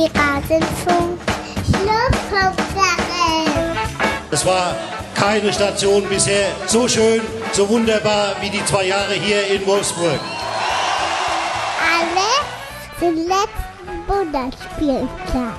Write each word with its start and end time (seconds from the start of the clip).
die 0.00 0.18
Rasenfunk 0.18 1.20
Schlusskonferenz. 1.66 3.50
Es 4.30 4.46
war 4.46 4.74
keine 5.14 5.52
Station 5.52 6.08
bisher 6.08 6.48
so 6.66 6.88
schön, 6.88 7.20
so 7.52 7.68
wunderbar 7.68 8.36
wie 8.40 8.48
die 8.48 8.64
zwei 8.64 8.86
Jahre 8.86 9.12
hier 9.12 9.46
in 9.48 9.66
Wolfsburg. 9.66 10.18
Alle 11.94 12.30
zum 12.98 13.14
letzten 13.16 14.06
Bundesspieltag. 14.06 15.58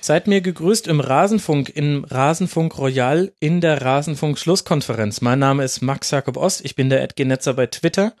Seid 0.00 0.26
mir 0.28 0.40
gegrüßt 0.40 0.88
im 0.88 1.00
Rasenfunk, 1.00 1.68
im 1.68 2.06
Rasenfunk 2.08 2.78
Royal 2.78 3.32
in 3.40 3.60
der 3.60 3.82
Rasenfunk 3.82 4.38
Schlusskonferenz. 4.38 5.20
Mein 5.20 5.40
Name 5.40 5.64
ist 5.64 5.82
Max 5.82 6.10
Jakob 6.10 6.38
Ost, 6.38 6.64
ich 6.64 6.74
bin 6.74 6.88
der 6.88 7.02
Edgenetzer 7.02 7.52
bei 7.52 7.66
Twitter 7.66 8.14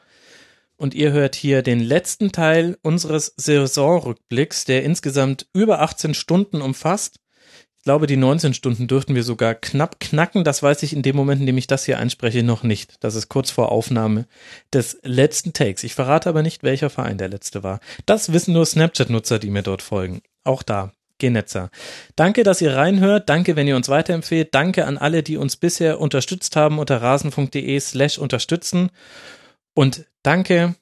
und 0.78 0.94
ihr 0.94 1.12
hört 1.12 1.34
hier 1.34 1.62
den 1.62 1.80
letzten 1.80 2.32
Teil 2.32 2.78
unseres 2.82 3.34
Saisonrückblicks, 3.36 4.64
der 4.64 4.84
insgesamt 4.84 5.46
über 5.52 5.80
18 5.80 6.14
Stunden 6.14 6.62
umfasst. 6.62 7.20
Ich 7.78 7.84
glaube, 7.84 8.06
die 8.06 8.16
19 8.16 8.54
Stunden 8.54 8.86
dürften 8.86 9.14
wir 9.14 9.22
sogar 9.22 9.54
knapp 9.54 9.98
knacken. 10.00 10.44
Das 10.44 10.62
weiß 10.62 10.82
ich 10.82 10.92
in 10.92 11.02
dem 11.02 11.16
Moment, 11.16 11.40
in 11.40 11.46
dem 11.46 11.58
ich 11.58 11.66
das 11.66 11.84
hier 11.84 11.98
einspreche, 11.98 12.42
noch 12.42 12.62
nicht. 12.62 12.96
Das 13.00 13.14
ist 13.14 13.28
kurz 13.28 13.50
vor 13.50 13.72
Aufnahme 13.72 14.26
des 14.72 14.98
letzten 15.02 15.52
Takes. 15.52 15.84
Ich 15.84 15.94
verrate 15.94 16.28
aber 16.28 16.42
nicht, 16.42 16.62
welcher 16.62 16.90
Verein 16.90 17.18
der 17.18 17.28
letzte 17.28 17.62
war. 17.62 17.80
Das 18.06 18.32
wissen 18.32 18.52
nur 18.52 18.66
Snapchat-Nutzer, 18.66 19.38
die 19.38 19.50
mir 19.50 19.62
dort 19.62 19.82
folgen. 19.82 20.20
Auch 20.44 20.62
da 20.62 20.92
Genetzer. 21.18 21.70
Danke, 22.14 22.44
dass 22.44 22.60
ihr 22.60 22.76
reinhört. 22.76 23.28
Danke, 23.28 23.56
wenn 23.56 23.66
ihr 23.66 23.76
uns 23.76 23.88
weiterempfehlt. 23.88 24.54
Danke 24.54 24.86
an 24.86 24.98
alle, 24.98 25.22
die 25.22 25.36
uns 25.36 25.56
bisher 25.56 26.00
unterstützt 26.00 26.56
haben 26.56 26.78
unter 26.78 27.02
rasen.de 27.02 27.80
slash 27.80 28.18
unterstützen. 28.18 28.90
Und 29.78 30.06
danke 30.24 30.74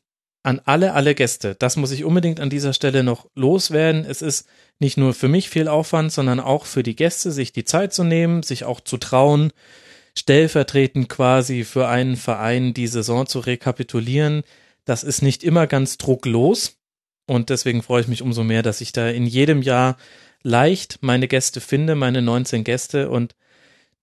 an 0.42 0.58
alle, 0.64 0.94
alle 0.94 1.14
Gäste. 1.14 1.55
Das 1.55 1.77
muss 1.77 1.91
ich 1.91 2.06
unbedingt 2.06 2.41
an 2.41 2.48
dieser 2.48 2.72
Stelle 2.72 3.05
noch 3.05 3.28
loswerden. 3.34 4.06
Es 4.06 4.22
ist 4.22 4.48
nicht 4.78 4.97
nur 4.97 5.12
für 5.12 5.28
mich 5.28 5.50
viel 5.50 5.69
Aufwand, 5.69 6.12
sondern 6.12 6.41
auch 6.41 6.64
für 6.64 6.83
die 6.83 6.97
Gäste, 6.97 7.30
sich 7.30 7.53
die 7.53 7.66
Zeit 7.66 7.92
zu 7.92 8.05
nehmen, 8.05 8.42
sich 8.42 8.64
auch 8.64 8.80
zu 8.80 8.97
trauen, 8.97 9.53
stellvertretend 10.16 11.11
quasi 11.11 11.64
für 11.64 11.88
einen 11.88 12.16
Verein 12.16 12.72
die 12.72 12.86
Saison 12.86 13.27
zu 13.27 13.41
rekapitulieren. 13.41 14.44
Das 14.86 15.05
ist 15.05 15.20
nicht 15.20 15.44
immer 15.44 15.66
ganz 15.66 15.98
drucklos. 15.98 16.78
Und 17.27 17.50
deswegen 17.50 17.83
freue 17.83 18.00
ich 18.00 18.08
mich 18.08 18.22
umso 18.22 18.44
mehr, 18.44 18.62
dass 18.62 18.81
ich 18.81 18.92
da 18.92 19.10
in 19.10 19.27
jedem 19.27 19.60
Jahr 19.60 19.98
leicht 20.42 21.00
meine 21.03 21.28
Gäste 21.28 21.60
finde, 21.60 21.97
meine 21.97 22.22
19 22.22 22.64
Gäste 22.64 23.10
und 23.10 23.34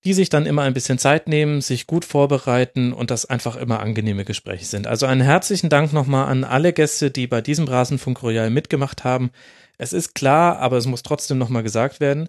die 0.06 0.14
sich 0.14 0.30
dann 0.30 0.46
immer 0.46 0.64
ein 0.64 0.74
bisschen 0.74 0.98
Zeit 0.98 1.28
nehmen, 1.28 1.62
sich 1.62 1.88
gut 1.88 2.04
vorbereiten 2.04 2.92
und 2.92 3.10
das 3.10 3.26
einfach 3.26 3.56
immer 3.56 3.80
angenehme 3.80 4.26
Gespräche 4.26 4.66
sind. 4.66 4.86
Also 4.86 5.06
einen 5.06 5.22
herzlichen 5.22 5.70
Dank 5.70 5.94
nochmal 5.94 6.28
an 6.28 6.44
alle 6.44 6.74
Gäste, 6.74 7.10
die 7.10 7.28
bei 7.28 7.42
diesem 7.42 7.68
Rasenfunk 7.68 8.22
Royal 8.22 8.50
mitgemacht 8.50 9.04
haben. 9.04 9.32
Es 9.78 9.94
ist 9.94 10.14
klar, 10.14 10.60
aber 10.60 10.78
es 10.78 10.86
muss 10.86 11.04
trotzdem 11.04 11.38
nochmal 11.38 11.64
gesagt 11.64 12.00
werden, 12.00 12.28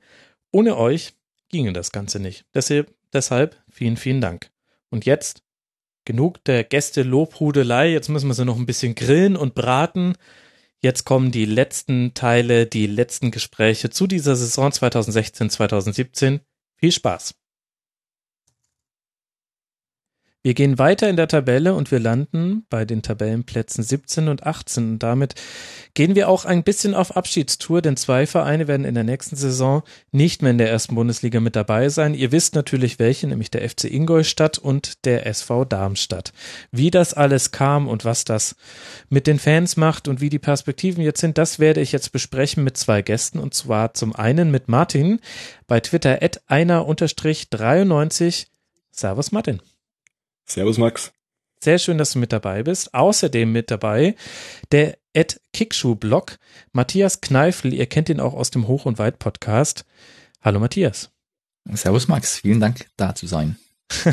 ohne 0.53 0.77
euch 0.77 1.14
ginge 1.48 1.72
das 1.72 1.91
Ganze 1.91 2.20
nicht. 2.20 2.47
Deshalb, 2.55 2.94
deshalb 3.12 3.56
vielen, 3.70 3.97
vielen 3.97 4.20
Dank. 4.20 4.50
Und 4.91 5.05
jetzt 5.05 5.42
genug 6.05 6.44
der 6.44 6.64
Gäste 6.64 7.03
Lobhudelei. 7.03 7.91
Jetzt 7.91 8.09
müssen 8.09 8.28
wir 8.28 8.34
sie 8.34 8.44
noch 8.44 8.59
ein 8.59 8.66
bisschen 8.66 8.94
grillen 8.94 9.36
und 9.36 9.55
braten. 9.55 10.14
Jetzt 10.81 11.05
kommen 11.05 11.33
die 11.33 11.47
letzten 11.47 12.14
Teile, 12.14 12.66
die 12.66 12.86
letzten 12.86 13.31
Gespräche 13.31 13.91
zu 13.91 14.06
dieser 14.06 14.36
Saison 14.36 14.70
2016-2017. 14.70 16.41
Viel 16.77 16.92
Spaß! 16.92 17.34
Wir 20.47 20.53
gehen 20.53 20.78
weiter 20.78 21.09
in 21.09 21.17
der 21.17 21.27
Tabelle 21.27 21.73
und 21.73 21.91
wir 21.91 21.98
landen 21.98 22.67
bei 22.69 22.84
den 22.84 23.00
Tabellenplätzen 23.00 23.83
17 23.83 24.28
und 24.28 24.45
18. 24.45 24.91
Und 24.91 25.03
damit 25.03 25.37
gehen 25.95 26.14
wir 26.14 26.28
auch 26.28 26.44
ein 26.44 26.65
bisschen 26.65 26.93
auf 26.93 27.16
Abschiedstour, 27.16 27.81
denn 27.81 27.97
zwei 27.97 28.27
Vereine 28.27 28.69
werden 28.69 28.84
in 28.84 28.94
der 28.94 29.05
nächsten 29.05 29.37
Saison 29.37 29.82
nicht 30.12 30.43
mehr 30.43 30.50
in 30.50 30.59
der 30.59 30.71
ersten 30.71 30.97
Bundesliga 30.97 31.41
mit 31.41 31.56
dabei 31.56 31.88
sein. 31.88 32.12
Ihr 32.12 32.31
wisst 32.31 32.55
natürlich 32.55 32.99
welche, 32.99 33.27
nämlich 33.27 33.50
der 33.50 33.66
FC 33.66 33.84
Ingolstadt 33.84 34.59
und 34.59 35.06
der 35.06 35.27
SV 35.27 35.65
Darmstadt. 35.65 36.34
Wie 36.71 36.91
das 36.91 37.15
alles 37.15 37.50
kam 37.50 37.88
und 37.88 38.05
was 38.05 38.26
das 38.26 38.55
mit 39.09 39.26
den 39.26 39.38
Fans 39.38 39.78
macht 39.78 40.09
und 40.09 40.21
wie 40.21 40.28
die 40.28 40.38
Perspektiven 40.38 41.03
jetzt 41.03 41.22
sind, 41.22 41.38
das 41.38 41.59
werde 41.59 41.81
ich 41.81 41.91
jetzt 41.91 42.12
besprechen 42.12 42.65
mit 42.65 42.76
zwei 42.76 43.00
Gästen 43.00 43.38
und 43.38 43.55
zwar 43.55 43.94
zum 43.94 44.15
einen 44.15 44.50
mit 44.50 44.69
Martin 44.69 45.21
bei 45.66 45.81
Twitter 45.81 46.22
at 46.22 46.43
einer-93. 46.49 48.49
Servus 48.91 49.32
Martin. 49.32 49.62
Servus 50.47 50.78
Max. 50.78 51.12
Sehr 51.62 51.78
schön, 51.78 51.97
dass 51.97 52.12
du 52.12 52.19
mit 52.19 52.32
dabei 52.32 52.62
bist. 52.62 52.93
Außerdem 52.93 53.50
mit 53.50 53.71
dabei 53.71 54.16
der 54.71 54.99
Ed 55.15 55.41
Kickschuh-Blog, 55.55 56.38
Matthias 56.72 57.21
Kneifel. 57.21 57.72
Ihr 57.72 57.87
kennt 57.87 58.09
ihn 58.09 58.21
auch 58.21 58.34
aus 58.34 58.50
dem 58.50 58.69
Hoch- 58.69 58.84
und 58.84 58.99
Weit-Podcast. 58.99 59.87
Hallo 60.43 60.60
Matthias. 60.60 61.10
Servus 61.72 62.09
Max, 62.09 62.41
vielen 62.41 62.60
Dank, 62.60 62.87
da 62.99 63.15
zu 63.15 63.27
sein. 63.27 63.56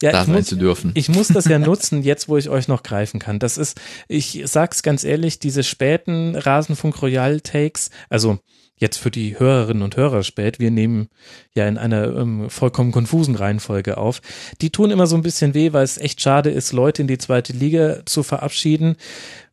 ja, 0.00 0.12
da 0.12 0.20
ich 0.20 0.26
sein 0.26 0.36
muss, 0.36 0.46
zu 0.46 0.56
dürfen. 0.56 0.92
Ich 0.94 1.08
muss 1.08 1.28
das 1.28 1.46
ja 1.46 1.58
nutzen, 1.58 2.02
jetzt 2.02 2.28
wo 2.28 2.36
ich 2.36 2.48
euch 2.48 2.68
noch 2.68 2.84
greifen 2.84 3.18
kann. 3.18 3.40
Das 3.40 3.58
ist, 3.58 3.80
ich 4.06 4.42
sag's 4.44 4.82
ganz 4.82 5.02
ehrlich, 5.02 5.40
diese 5.40 5.64
späten 5.64 6.36
Rasenfunk 6.36 7.02
Royal 7.02 7.40
Takes, 7.40 7.90
also 8.08 8.38
jetzt 8.80 8.96
für 8.96 9.10
die 9.10 9.38
Hörerinnen 9.38 9.82
und 9.82 9.96
Hörer 9.96 10.22
spät, 10.22 10.58
wir 10.58 10.70
nehmen 10.70 11.08
ja 11.54 11.68
in 11.68 11.78
einer 11.78 12.16
ähm, 12.16 12.48
vollkommen 12.48 12.92
konfusen 12.92 13.36
Reihenfolge 13.36 13.98
auf, 13.98 14.22
die 14.60 14.70
tun 14.70 14.90
immer 14.90 15.06
so 15.06 15.16
ein 15.16 15.22
bisschen 15.22 15.54
weh, 15.54 15.72
weil 15.72 15.84
es 15.84 15.98
echt 15.98 16.20
schade 16.20 16.50
ist, 16.50 16.72
Leute 16.72 17.02
in 17.02 17.08
die 17.08 17.18
zweite 17.18 17.52
Liga 17.52 18.04
zu 18.06 18.22
verabschieden, 18.22 18.96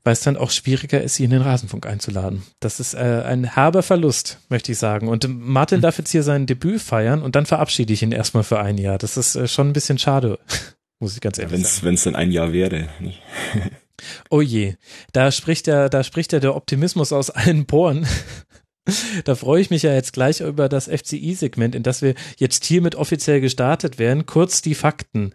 weil 0.03 0.13
es 0.13 0.21
dann 0.21 0.37
auch 0.37 0.51
schwieriger 0.51 1.01
ist, 1.01 1.15
sie 1.15 1.25
in 1.25 1.31
den 1.31 1.41
Rasenfunk 1.41 1.85
einzuladen. 1.85 2.43
Das 2.61 2.79
ist 2.79 2.93
äh, 2.93 3.23
ein 3.25 3.43
herber 3.43 3.83
Verlust, 3.83 4.39
möchte 4.47 4.71
ich 4.71 4.77
sagen. 4.77 5.09
Und 5.09 5.27
Martin 5.27 5.81
darf 5.81 5.97
jetzt 5.97 6.11
hier 6.11 6.23
sein 6.23 6.45
Debüt 6.45 6.81
feiern 6.81 7.21
und 7.21 7.35
dann 7.35 7.45
verabschiede 7.45 7.91
ich 7.91 8.03
ihn 8.03 8.13
erstmal 8.13 8.43
für 8.43 8.59
ein 8.59 8.77
Jahr. 8.77 8.97
Das 8.97 9.17
ist 9.17 9.35
äh, 9.35 9.49
schon 9.49 9.67
ein 9.69 9.73
bisschen 9.73 9.97
schade, 9.97 10.39
muss 10.99 11.13
ich 11.13 11.21
ganz 11.21 11.37
ehrlich 11.37 11.51
wenn's, 11.51 11.75
sagen. 11.75 11.87
Wenn 11.87 11.95
es 11.95 12.03
dann 12.03 12.15
ein 12.15 12.31
Jahr 12.31 12.53
wäre. 12.53 12.87
oh 14.29 14.39
je, 14.39 14.75
da 15.11 15.29
spricht 15.33 15.67
ja, 15.67 15.89
da 15.89 16.05
spricht 16.05 16.31
ja 16.31 16.39
der 16.39 16.55
Optimismus 16.55 17.11
aus 17.11 17.29
allen 17.29 17.65
Poren. 17.65 18.07
Da 19.25 19.35
freue 19.35 19.61
ich 19.61 19.69
mich 19.69 19.83
ja 19.83 19.93
jetzt 19.93 20.13
gleich 20.13 20.41
über 20.41 20.69
das 20.69 20.85
FCI-Segment, 20.87 21.75
in 21.75 21.83
das 21.83 22.01
wir 22.01 22.15
jetzt 22.37 22.65
hiermit 22.65 22.95
offiziell 22.95 23.41
gestartet 23.41 23.99
werden. 23.99 24.25
Kurz 24.25 24.61
die 24.61 24.75
Fakten. 24.75 25.33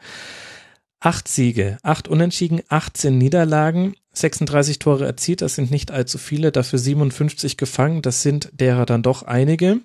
Acht 1.00 1.26
Siege, 1.26 1.78
acht 1.82 2.06
Unentschieden, 2.06 2.60
18 2.68 3.18
Niederlagen, 3.18 3.96
36 4.12 4.78
Tore 4.78 5.04
erzielt, 5.04 5.42
das 5.42 5.56
sind 5.56 5.70
nicht 5.72 5.90
allzu 5.90 6.16
viele, 6.16 6.52
dafür 6.52 6.78
57 6.78 7.56
gefangen, 7.56 8.02
das 8.02 8.22
sind 8.22 8.50
derer 8.52 8.86
dann 8.86 9.02
doch 9.02 9.24
einige. 9.24 9.80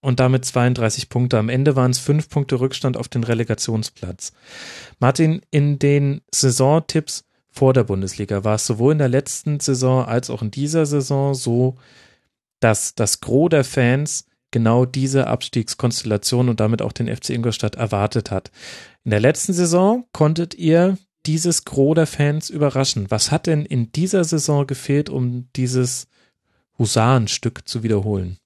Und 0.00 0.20
damit 0.20 0.44
32 0.44 1.08
Punkte. 1.08 1.38
Am 1.38 1.48
Ende 1.48 1.74
waren 1.74 1.90
es 1.90 1.98
fünf 1.98 2.28
Punkte 2.28 2.60
Rückstand 2.60 2.96
auf 2.96 3.08
den 3.08 3.24
Relegationsplatz. 3.24 4.32
Martin, 5.00 5.42
in 5.50 5.80
den 5.80 6.20
Saisontipps 6.32 7.24
vor 7.50 7.72
der 7.72 7.82
Bundesliga 7.82 8.44
war 8.44 8.54
es 8.54 8.66
sowohl 8.66 8.92
in 8.92 8.98
der 8.98 9.08
letzten 9.08 9.58
Saison 9.58 10.04
als 10.04 10.30
auch 10.30 10.42
in 10.42 10.52
dieser 10.52 10.86
Saison 10.86 11.34
so, 11.34 11.76
dass 12.60 12.94
das 12.94 13.20
Gros 13.20 13.50
der 13.50 13.64
Fans 13.64 14.26
genau 14.50 14.84
diese 14.84 15.26
Abstiegskonstellation 15.26 16.48
und 16.48 16.60
damit 16.60 16.82
auch 16.82 16.92
den 16.92 17.14
FC 17.14 17.30
Ingolstadt 17.30 17.76
erwartet 17.76 18.30
hat. 18.30 18.50
In 19.04 19.10
der 19.10 19.20
letzten 19.20 19.52
Saison 19.52 20.06
konntet 20.12 20.54
ihr 20.54 20.98
dieses 21.26 21.64
Gros 21.64 21.94
der 21.94 22.06
Fans 22.06 22.48
überraschen. 22.50 23.10
Was 23.10 23.30
hat 23.30 23.46
denn 23.46 23.64
in 23.64 23.92
dieser 23.92 24.24
Saison 24.24 24.66
gefehlt, 24.66 25.10
um 25.10 25.48
dieses 25.56 26.08
Husarenstück 26.78 27.68
zu 27.68 27.82
wiederholen? 27.82 28.38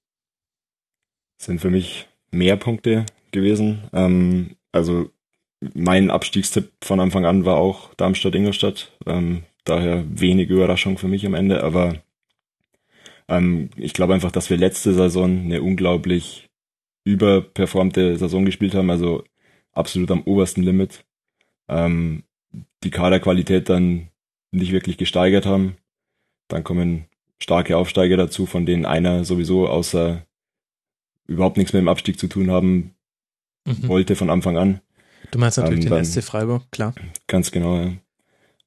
Das 1.37 1.45
sind 1.47 1.61
für 1.61 1.69
mich 1.69 2.07
mehr 2.31 2.57
Punkte 2.57 3.05
gewesen. 3.31 3.83
Ähm, 3.93 4.55
also 4.71 5.09
mein 5.73 6.11
Abstiegstipp 6.11 6.71
von 6.81 6.99
Anfang 6.99 7.25
an 7.25 7.45
war 7.45 7.57
auch 7.57 7.93
Darmstadt-Ingolstadt. 7.93 8.91
Ähm, 9.05 9.43
daher 9.63 10.03
wenig 10.09 10.49
Überraschung 10.49 10.97
für 10.97 11.07
mich 11.07 11.25
am 11.25 11.35
Ende, 11.35 11.63
aber 11.63 12.01
ähm, 13.37 13.69
ich 13.75 13.93
glaube 13.93 14.13
einfach, 14.13 14.31
dass 14.31 14.49
wir 14.49 14.57
letzte 14.57 14.93
Saison 14.93 15.39
eine 15.39 15.61
unglaublich 15.61 16.49
überperformte 17.05 18.17
Saison 18.17 18.45
gespielt 18.45 18.75
haben, 18.75 18.89
also 18.89 19.23
absolut 19.73 20.11
am 20.11 20.23
obersten 20.23 20.63
Limit. 20.63 21.05
Ähm, 21.67 22.23
die 22.83 22.91
Kaderqualität 22.91 23.69
dann 23.69 24.09
nicht 24.51 24.71
wirklich 24.71 24.97
gesteigert 24.97 25.45
haben. 25.45 25.77
Dann 26.47 26.63
kommen 26.63 27.05
starke 27.41 27.77
Aufsteiger 27.77 28.17
dazu, 28.17 28.45
von 28.45 28.65
denen 28.65 28.85
einer 28.85 29.25
sowieso 29.25 29.67
außer 29.67 30.25
überhaupt 31.27 31.57
nichts 31.57 31.73
mit 31.73 31.81
dem 31.81 31.87
Abstieg 31.87 32.19
zu 32.19 32.27
tun 32.27 32.51
haben 32.51 32.93
mhm. 33.65 33.87
wollte 33.87 34.15
von 34.15 34.29
Anfang 34.29 34.57
an. 34.57 34.81
Du 35.31 35.39
meinst 35.39 35.57
natürlich 35.57 35.85
ähm, 35.85 35.91
den 35.91 36.05
SC 36.05 36.23
Freiburg, 36.23 36.69
klar. 36.71 36.93
Ganz 37.27 37.51
genau, 37.51 37.77
ja. 37.77 37.91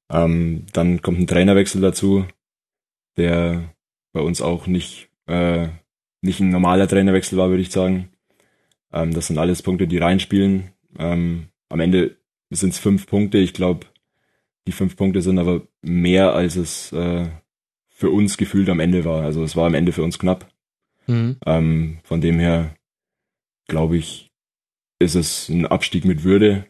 Ähm, 0.09 0.67
dann 0.73 1.03
kommt 1.03 1.19
ein 1.19 1.27
Trainerwechsel 1.27 1.81
dazu, 1.81 2.27
der 3.17 3.75
bei 4.17 4.23
uns 4.23 4.41
auch 4.41 4.67
nicht, 4.67 5.11
äh, 5.27 5.69
nicht 6.23 6.41
ein 6.41 6.49
normaler 6.49 6.89
Trainerwechsel 6.89 7.37
war, 7.37 7.51
würde 7.51 7.61
ich 7.61 7.71
sagen. 7.71 8.09
Ähm, 8.91 9.13
das 9.13 9.27
sind 9.27 9.37
alles 9.37 9.61
Punkte, 9.61 9.87
die 9.87 9.99
reinspielen. 9.99 10.73
Ähm, 10.99 11.49
am 11.69 11.81
Ende 11.81 12.17
sind 12.49 12.71
es 12.71 12.79
fünf 12.79 13.07
Punkte. 13.07 13.37
Ich 13.37 13.53
glaube, 13.53 13.87
die 14.67 14.73
fünf 14.73 14.97
Punkte 14.97 15.21
sind 15.21 15.39
aber 15.39 15.69
mehr, 15.83 16.33
als 16.33 16.57
es 16.57 16.93
äh, 16.93 17.27
für 17.89 18.09
uns 18.09 18.39
gefühlt 18.39 18.71
am 18.71 18.81
Ende 18.81 19.05
war. 19.05 19.23
Also 19.23 19.45
es 19.45 19.55
war 19.55 19.67
am 19.67 19.75
Ende 19.75 19.93
für 19.93 20.03
uns 20.03 20.19
knapp. 20.19 20.51
Mhm. 21.07 21.37
Ähm, 21.45 21.99
von 22.03 22.23
dem 22.23 22.39
her 22.39 22.75
glaube 23.69 23.99
ich, 23.99 24.31
ist 24.99 25.15
es 25.15 25.51
ein 25.51 25.67
Abstieg 25.67 26.07
mit 26.07 26.25
Würde, 26.25 26.65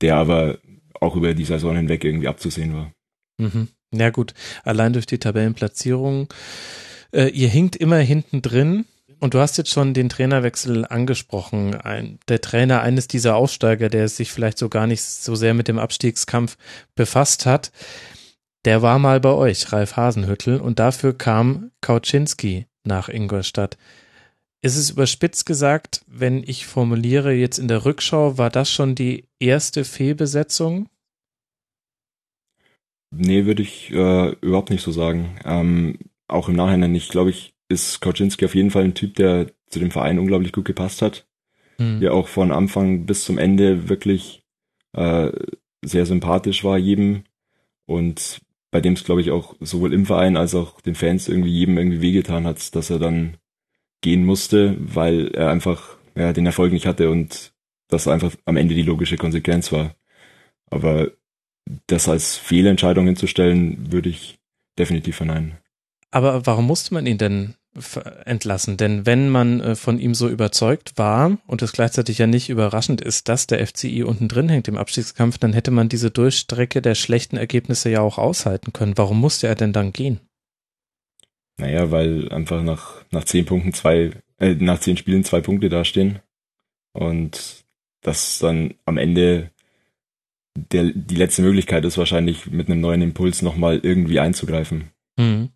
der 0.00 0.16
aber 0.16 0.58
auch 0.94 1.16
über 1.16 1.34
die 1.34 1.44
Saison 1.44 1.76
hinweg 1.76 2.02
irgendwie 2.02 2.28
abzusehen 2.28 2.72
war. 2.72 2.94
Mhm. 3.36 3.68
Ja 3.92 4.10
gut, 4.10 4.34
allein 4.64 4.92
durch 4.92 5.06
die 5.06 5.18
Tabellenplatzierung. 5.18 6.28
Äh, 7.12 7.28
ihr 7.28 7.48
hinkt 7.48 7.76
immer 7.76 7.98
hinten 7.98 8.42
drin 8.42 8.86
und 9.20 9.34
du 9.34 9.38
hast 9.38 9.58
jetzt 9.58 9.70
schon 9.70 9.94
den 9.94 10.08
Trainerwechsel 10.08 10.86
angesprochen. 10.86 11.74
Ein, 11.74 12.18
der 12.28 12.40
Trainer 12.40 12.80
eines 12.80 13.06
dieser 13.06 13.36
Aufsteiger, 13.36 13.88
der 13.88 14.08
sich 14.08 14.32
vielleicht 14.32 14.58
so 14.58 14.68
gar 14.68 14.86
nicht 14.86 15.02
so 15.02 15.34
sehr 15.34 15.54
mit 15.54 15.68
dem 15.68 15.78
Abstiegskampf 15.78 16.56
befasst 16.94 17.46
hat, 17.46 17.70
der 18.64 18.80
war 18.80 18.98
mal 18.98 19.20
bei 19.20 19.30
euch, 19.30 19.72
Ralf 19.72 19.96
Hasenhüttel, 19.96 20.60
und 20.60 20.78
dafür 20.78 21.16
kam 21.16 21.70
Kauczynski 21.80 22.66
nach 22.84 23.08
Ingolstadt. 23.08 23.76
Ist 24.60 24.76
es 24.76 24.90
überspitzt 24.90 25.44
gesagt, 25.44 26.02
wenn 26.06 26.44
ich 26.44 26.66
formuliere, 26.66 27.32
jetzt 27.32 27.58
in 27.58 27.66
der 27.66 27.84
Rückschau, 27.84 28.38
war 28.38 28.50
das 28.50 28.70
schon 28.70 28.94
die 28.94 29.28
erste 29.40 29.84
Fehlbesetzung? 29.84 30.88
Nee, 33.14 33.44
würde 33.44 33.62
ich 33.62 33.90
äh, 33.92 34.30
überhaupt 34.40 34.70
nicht 34.70 34.82
so 34.82 34.90
sagen. 34.90 35.36
Ähm, 35.44 35.98
auch 36.28 36.48
im 36.48 36.56
Nachhinein 36.56 36.92
nicht. 36.92 37.10
Glaube 37.10 37.30
ich, 37.30 37.54
ist 37.68 38.00
Kauczynski 38.00 38.44
auf 38.46 38.54
jeden 38.54 38.70
Fall 38.70 38.84
ein 38.84 38.94
Typ, 38.94 39.14
der 39.16 39.52
zu 39.68 39.78
dem 39.78 39.90
Verein 39.90 40.18
unglaublich 40.18 40.52
gut 40.52 40.64
gepasst 40.64 41.02
hat. 41.02 41.26
Hm. 41.76 42.00
Der 42.00 42.14
auch 42.14 42.28
von 42.28 42.52
Anfang 42.52 43.04
bis 43.04 43.24
zum 43.24 43.38
Ende 43.38 43.88
wirklich 43.88 44.42
äh, 44.94 45.30
sehr 45.84 46.06
sympathisch 46.06 46.64
war 46.64 46.78
jedem 46.78 47.24
und 47.86 48.40
bei 48.70 48.80
dem 48.80 48.94
es, 48.94 49.04
glaube 49.04 49.20
ich, 49.20 49.30
auch 49.30 49.54
sowohl 49.60 49.92
im 49.92 50.06
Verein 50.06 50.36
als 50.36 50.54
auch 50.54 50.80
den 50.80 50.94
Fans 50.94 51.28
irgendwie 51.28 51.50
jedem 51.50 51.76
irgendwie 51.76 52.00
wehgetan 52.00 52.46
hat, 52.46 52.74
dass 52.74 52.88
er 52.88 52.98
dann 52.98 53.36
gehen 54.00 54.24
musste, 54.24 54.76
weil 54.78 55.28
er 55.28 55.50
einfach 55.50 55.98
ja, 56.16 56.32
den 56.32 56.46
Erfolg 56.46 56.72
nicht 56.72 56.86
hatte 56.86 57.10
und 57.10 57.52
das 57.88 58.08
einfach 58.08 58.34
am 58.46 58.56
Ende 58.56 58.74
die 58.74 58.82
logische 58.82 59.18
Konsequenz 59.18 59.72
war. 59.72 59.94
Aber 60.70 61.10
das 61.86 62.08
als 62.08 62.36
Fehlentscheidung 62.36 63.06
hinzustellen, 63.06 63.92
würde 63.92 64.08
ich 64.08 64.38
definitiv 64.78 65.16
verneinen. 65.16 65.58
Aber 66.10 66.44
warum 66.46 66.66
musste 66.66 66.94
man 66.94 67.06
ihn 67.06 67.18
denn 67.18 67.54
entlassen? 68.24 68.76
Denn 68.76 69.06
wenn 69.06 69.30
man 69.30 69.60
äh, 69.60 69.74
von 69.74 69.98
ihm 69.98 70.14
so 70.14 70.28
überzeugt 70.28 70.98
war 70.98 71.38
und 71.46 71.62
es 71.62 71.72
gleichzeitig 71.72 72.18
ja 72.18 72.26
nicht 72.26 72.50
überraschend 72.50 73.00
ist, 73.00 73.28
dass 73.28 73.46
der 73.46 73.66
FCI 73.66 74.02
unten 74.02 74.28
drin 74.28 74.50
hängt 74.50 74.68
im 74.68 74.76
Abstiegskampf, 74.76 75.38
dann 75.38 75.54
hätte 75.54 75.70
man 75.70 75.88
diese 75.88 76.10
Durchstrecke 76.10 76.82
der 76.82 76.94
schlechten 76.94 77.38
Ergebnisse 77.38 77.88
ja 77.88 78.00
auch 78.00 78.18
aushalten 78.18 78.74
können. 78.74 78.98
Warum 78.98 79.20
musste 79.20 79.46
er 79.46 79.54
denn 79.54 79.72
dann 79.72 79.92
gehen? 79.92 80.20
Naja, 81.58 81.90
weil 81.90 82.30
einfach 82.30 82.62
nach, 82.62 83.04
nach 83.10 83.24
zehn 83.24 83.46
Punkten 83.46 83.72
zwei, 83.72 84.10
äh, 84.38 84.54
nach 84.54 84.80
zehn 84.80 84.96
Spielen 84.98 85.24
zwei 85.24 85.40
Punkte 85.40 85.70
dastehen. 85.70 86.18
Und 86.92 87.64
das 88.02 88.38
dann 88.38 88.74
am 88.84 88.98
Ende 88.98 89.51
der, 90.54 90.90
die 90.94 91.16
letzte 91.16 91.42
Möglichkeit 91.42 91.84
ist 91.84 91.98
wahrscheinlich 91.98 92.50
mit 92.50 92.68
einem 92.68 92.80
neuen 92.80 93.02
Impuls 93.02 93.42
nochmal 93.42 93.80
irgendwie 93.82 94.20
einzugreifen. 94.20 94.90
Mhm. 95.16 95.50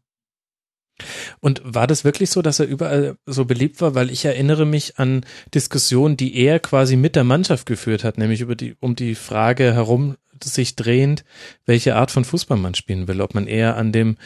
Und 1.41 1.61
war 1.63 1.87
das 1.87 2.05
wirklich 2.05 2.31
so, 2.31 2.41
dass 2.41 2.59
er 2.59 2.67
überall 2.67 3.19
so 3.27 3.45
beliebt 3.45 3.81
war? 3.83 3.95
Weil 3.95 4.11
ich 4.11 4.25
erinnere 4.25 4.65
mich 4.65 4.99
an 4.99 5.27
Diskussionen, 5.55 6.17
die 6.17 6.35
er 6.37 6.59
quasi 6.59 6.97
mit 6.97 7.17
der 7.17 7.25
Mannschaft 7.25 7.67
geführt 7.67 8.03
hat, 8.03 8.17
nämlich 8.17 8.41
über 8.41 8.57
die, 8.57 8.77
um 8.81 8.97
die 8.97 9.15
Frage 9.15 9.75
herum 9.75 10.17
sich 10.43 10.77
drehend, 10.77 11.25
welche 11.65 11.97
Art 11.97 12.11
von 12.11 12.25
Fußball 12.25 12.59
man 12.59 12.75
spielen 12.75 13.09
will. 13.09 13.21
Ob 13.21 13.35
man 13.35 13.47
eher 13.47 13.77
an 13.77 13.93
dem 13.93 14.17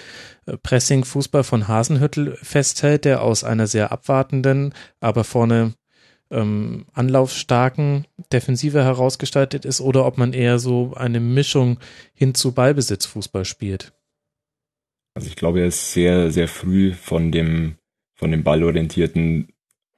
äh, 0.46 0.56
Pressing-Fußball 0.56 1.44
von 1.44 1.68
Hasenhüttel 1.68 2.36
festhält, 2.42 3.04
der 3.04 3.22
aus 3.22 3.44
einer 3.44 3.66
sehr 3.66 3.92
abwartenden, 3.92 4.74
aber 5.00 5.24
vorne 5.24 5.74
ähm, 6.30 6.86
anlaufstarken 6.92 8.06
Defensive 8.32 8.82
herausgestaltet 8.84 9.64
ist, 9.64 9.80
oder 9.80 10.06
ob 10.06 10.18
man 10.18 10.32
eher 10.32 10.58
so 10.58 10.94
eine 10.94 11.20
Mischung 11.20 11.78
hin 12.14 12.34
zu 12.34 12.52
Ballbesitzfußball 12.52 13.44
spielt. 13.44 13.92
Also 15.14 15.28
ich 15.28 15.36
glaube, 15.36 15.60
er 15.60 15.66
ist 15.66 15.92
sehr, 15.92 16.30
sehr 16.30 16.48
früh 16.48 16.92
von 16.94 17.32
dem, 17.32 17.76
von 18.14 18.30
dem 18.30 18.44
ballorientierten 18.44 19.48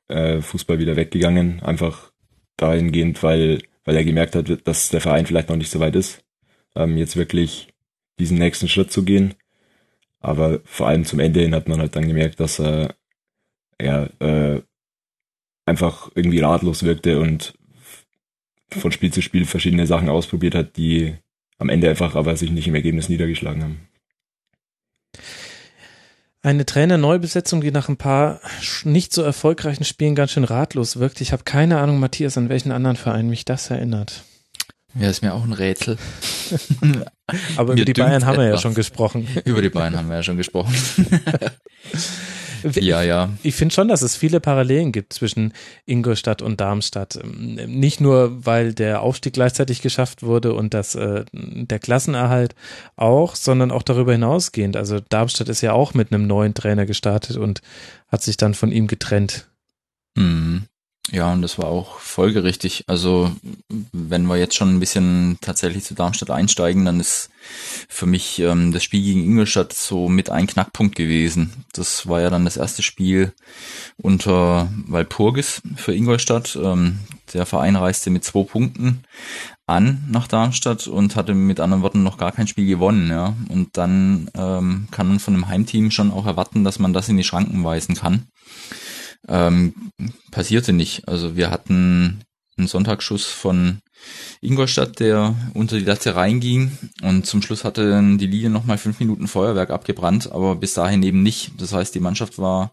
äh, 0.09 0.41
Fußball 0.41 0.79
wieder 0.79 0.97
weggegangen. 0.97 1.61
Einfach 1.61 2.13
dahingehend, 2.57 3.23
weil, 3.23 3.63
weil 3.85 3.97
er 3.97 4.05
gemerkt 4.05 4.35
hat, 4.35 4.67
dass 4.67 4.89
der 4.89 5.01
Verein 5.01 5.27
vielleicht 5.27 5.49
noch 5.49 5.57
nicht 5.57 5.71
so 5.71 5.81
weit 5.81 5.97
ist, 5.97 6.25
ähm, 6.75 6.97
jetzt 6.97 7.17
wirklich 7.17 7.69
diesen 8.19 8.39
nächsten 8.39 8.69
Schritt 8.69 8.91
zu 8.91 9.05
gehen. 9.05 9.35
Aber 10.21 10.61
vor 10.65 10.89
allem 10.89 11.05
zum 11.05 11.19
Ende 11.19 11.41
hin 11.41 11.55
hat 11.55 11.69
man 11.69 11.81
halt 11.81 11.97
dann 11.97 12.07
gemerkt, 12.07 12.41
dass 12.41 12.61
er 12.61 12.95
ja, 13.81 14.05
äh, 14.21 14.63
einfach 15.67 16.11
irgendwie 16.15 16.41
ratlos 16.41 16.83
wirkte 16.83 17.21
und 17.21 17.55
von 18.71 18.93
Spiel 18.93 19.13
zu 19.13 19.23
Spiel 19.23 19.45
verschiedene 19.45 19.87
Sachen 19.87 20.09
ausprobiert 20.09 20.55
hat, 20.55 20.77
die 20.77 21.15
am 21.59 21.69
Ende 21.69 21.91
einfach 21.91 22.15
aber 22.15 22.37
sich 22.37 22.51
nicht 22.51 22.67
im 22.67 22.75
Ergebnis 22.75 23.09
niedergeschlagen 23.09 23.63
haben. 23.63 23.89
Eine 26.45 26.67
Trainer-Neubesetzung, 26.67 27.61
die 27.61 27.71
nach 27.71 27.89
ein 27.89 27.99
paar 27.99 28.41
nicht 28.83 29.13
so 29.13 29.23
erfolgreichen 29.23 29.85
Spielen 29.85 30.17
ganz 30.17 30.33
schön 30.33 30.43
ratlos 30.43 30.99
wirkt. 30.99 31.21
Ich 31.21 31.33
habe 31.33 31.45
keine 31.45 31.79
Ahnung, 31.79 32.01
Matthias, 32.01 32.37
an 32.37 32.49
welchen 32.49 32.73
anderen 32.73 32.97
Verein 32.97 33.29
mich 33.29 33.45
das 33.45 33.71
erinnert. 33.71 34.25
Ja, 34.95 35.09
ist 35.09 35.23
mir 35.23 35.35
auch 35.35 35.45
ein 35.45 35.53
Rätsel. 35.53 35.97
Aber 37.57 37.75
über 37.75 37.85
die 37.85 37.93
Bayern 37.93 38.27
haben 38.27 38.39
wir 38.39 38.49
ja 38.49 38.59
schon 38.59 38.75
gesprochen. 38.75 39.29
Über 39.45 39.63
die 39.63 39.71
Bayern 39.71 39.97
haben 39.97 40.09
wir 40.09 40.17
ja 40.17 40.23
schon 40.23 40.37
gesprochen. 40.37 40.75
ja, 42.75 43.03
ja. 43.03 43.29
Ich 43.43 43.55
finde 43.55 43.75
schon, 43.75 43.89
dass 43.89 44.03
es 44.03 44.17
viele 44.17 44.41
Parallelen 44.41 44.93
gibt 44.93 45.13
zwischen 45.13 45.53
Ingolstadt 45.87 46.43
und 46.43 46.61
Darmstadt. 46.61 47.19
Nicht 47.25 48.01
nur, 48.01 48.45
weil 48.45 48.75
der 48.75 49.03
Aufstieg 49.03 49.33
gleichzeitig 49.33 49.83
geschafft 49.83 50.23
wurde 50.23 50.55
und 50.55 50.75
das, 50.75 50.95
äh, 50.95 51.25
der 51.33 51.79
Klassenerhalt 51.79 52.55
auch, 52.97 53.35
sondern 53.35 53.71
auch 53.71 53.83
darüber 53.83 54.13
hinausgehend. 54.13 54.77
Also 54.77 55.01
Darmstadt 55.01 55.49
ist 55.49 55.61
ja 55.61 55.73
auch 55.73 55.95
mit 55.95 56.13
einem 56.13 56.27
neuen 56.27 56.55
Trainer 56.55 56.87
gestartet 56.87 57.37
und 57.37 57.61
hat 58.09 58.23
sich 58.23 58.37
dann 58.37 58.55
von 58.55 58.73
ihm 58.73 58.87
getrennt. 58.87 59.49
Mhm. 60.17 60.65
Ja, 61.13 61.31
und 61.31 61.43
das 61.43 61.59
war 61.59 61.67
auch 61.67 61.99
folgerichtig. 61.99 62.85
Also, 62.87 63.31
wenn 63.93 64.25
wir 64.25 64.39
jetzt 64.39 64.55
schon 64.55 64.75
ein 64.75 64.81
bisschen 64.81 65.37
tatsächlich 65.43 65.85
zu 65.85 65.93
Darmstadt 65.93 66.31
einsteigen, 66.31 66.87
dann 66.87 67.01
ist 67.01 67.29
für 67.87 68.07
mich 68.07 68.39
ähm, 68.39 68.73
das 68.73 68.83
Spiel 68.83 69.03
gegen 69.03 69.23
Ingolstadt 69.23 69.75
so 69.75 70.09
mit 70.09 70.31
ein 70.31 70.47
Knackpunkt 70.47 70.97
gewesen. 70.97 71.67
Das 71.75 72.09
war 72.09 72.23
ja 72.23 72.31
dann 72.31 72.47
das 72.47 72.57
erste 72.57 72.83
Spiel 72.83 73.35
unter 73.99 74.73
Walpurgis 74.87 75.61
für 75.77 75.95
Ingolstadt. 75.95 76.57
Ähm, 76.57 77.01
der 77.35 77.45
Verein 77.45 77.77
reiste 77.77 78.09
mit 78.09 78.25
zwei 78.25 78.45
Punkten 78.45 79.05
an 79.67 80.05
nach 80.11 80.29
Darmstadt 80.29 80.87
und 80.87 81.15
hatte 81.15 81.35
mit 81.35 81.61
anderen 81.61 81.83
Worten 81.83 82.03
noch 82.03 82.17
gar 82.17 82.33
kein 82.33 82.49
Spiel 82.49 82.67
gewonnen. 82.67 83.11
Ja. 83.11 83.37
Und 83.51 83.77
dann 83.77 84.31
ähm, 84.35 84.89
kann 84.91 85.09
man 85.09 85.21
von 85.21 85.35
einem 85.35 85.49
Heimteam 85.49 85.91
schon 85.91 86.11
auch 86.11 86.25
erwarten, 86.25 86.65
dass 86.65 86.79
man 86.79 86.95
das 86.95 87.11
in 87.11 87.19
die 87.19 87.25
Schranken 87.25 87.65
weisen 87.65 87.97
kann 87.97 88.29
ähm, 89.29 89.75
passierte 90.31 90.73
nicht. 90.73 91.09
Also 91.09 91.37
wir 91.37 91.51
hatten 91.51 92.21
einen 92.57 92.69
Sonntagsschuss 92.69 93.25
von 93.27 93.81
Ingolstadt, 94.41 95.01
der 95.01 95.35
unter 95.55 95.79
die 95.79 95.85
Latte 95.85 96.17
reinging 96.17 96.73
und 97.03 97.25
zum 97.27 97.41
Schluss 97.41 97.65
hatte 97.65 98.03
die 98.19 98.27
Linie 98.27 98.51
nochmal 98.51 98.79
fünf 98.79 98.99
Minuten 99.01 99.29
Feuerwerk 99.29 99.71
abgebrannt, 99.71 100.33
aber 100.33 100.57
bis 100.57 100.75
dahin 100.75 101.03
eben 101.03 101.23
nicht. 101.23 101.53
Das 101.59 101.73
heißt, 101.73 101.95
die 101.95 102.01
Mannschaft 102.01 102.39
war 102.39 102.73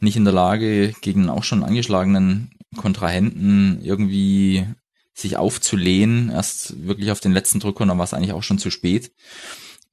nicht 0.00 0.16
in 0.16 0.24
der 0.24 0.32
Lage, 0.32 0.94
gegen 1.02 1.28
auch 1.28 1.44
schon 1.44 1.62
angeschlagenen 1.62 2.50
Kontrahenten 2.76 3.80
irgendwie 3.82 4.66
sich 5.14 5.36
aufzulehnen, 5.36 6.30
erst 6.30 6.86
wirklich 6.86 7.10
auf 7.10 7.20
den 7.20 7.32
letzten 7.32 7.60
Drücker, 7.60 7.84
dann 7.84 7.98
war 7.98 8.04
es 8.04 8.14
eigentlich 8.14 8.32
auch 8.32 8.42
schon 8.42 8.58
zu 8.58 8.70
spät. 8.70 9.12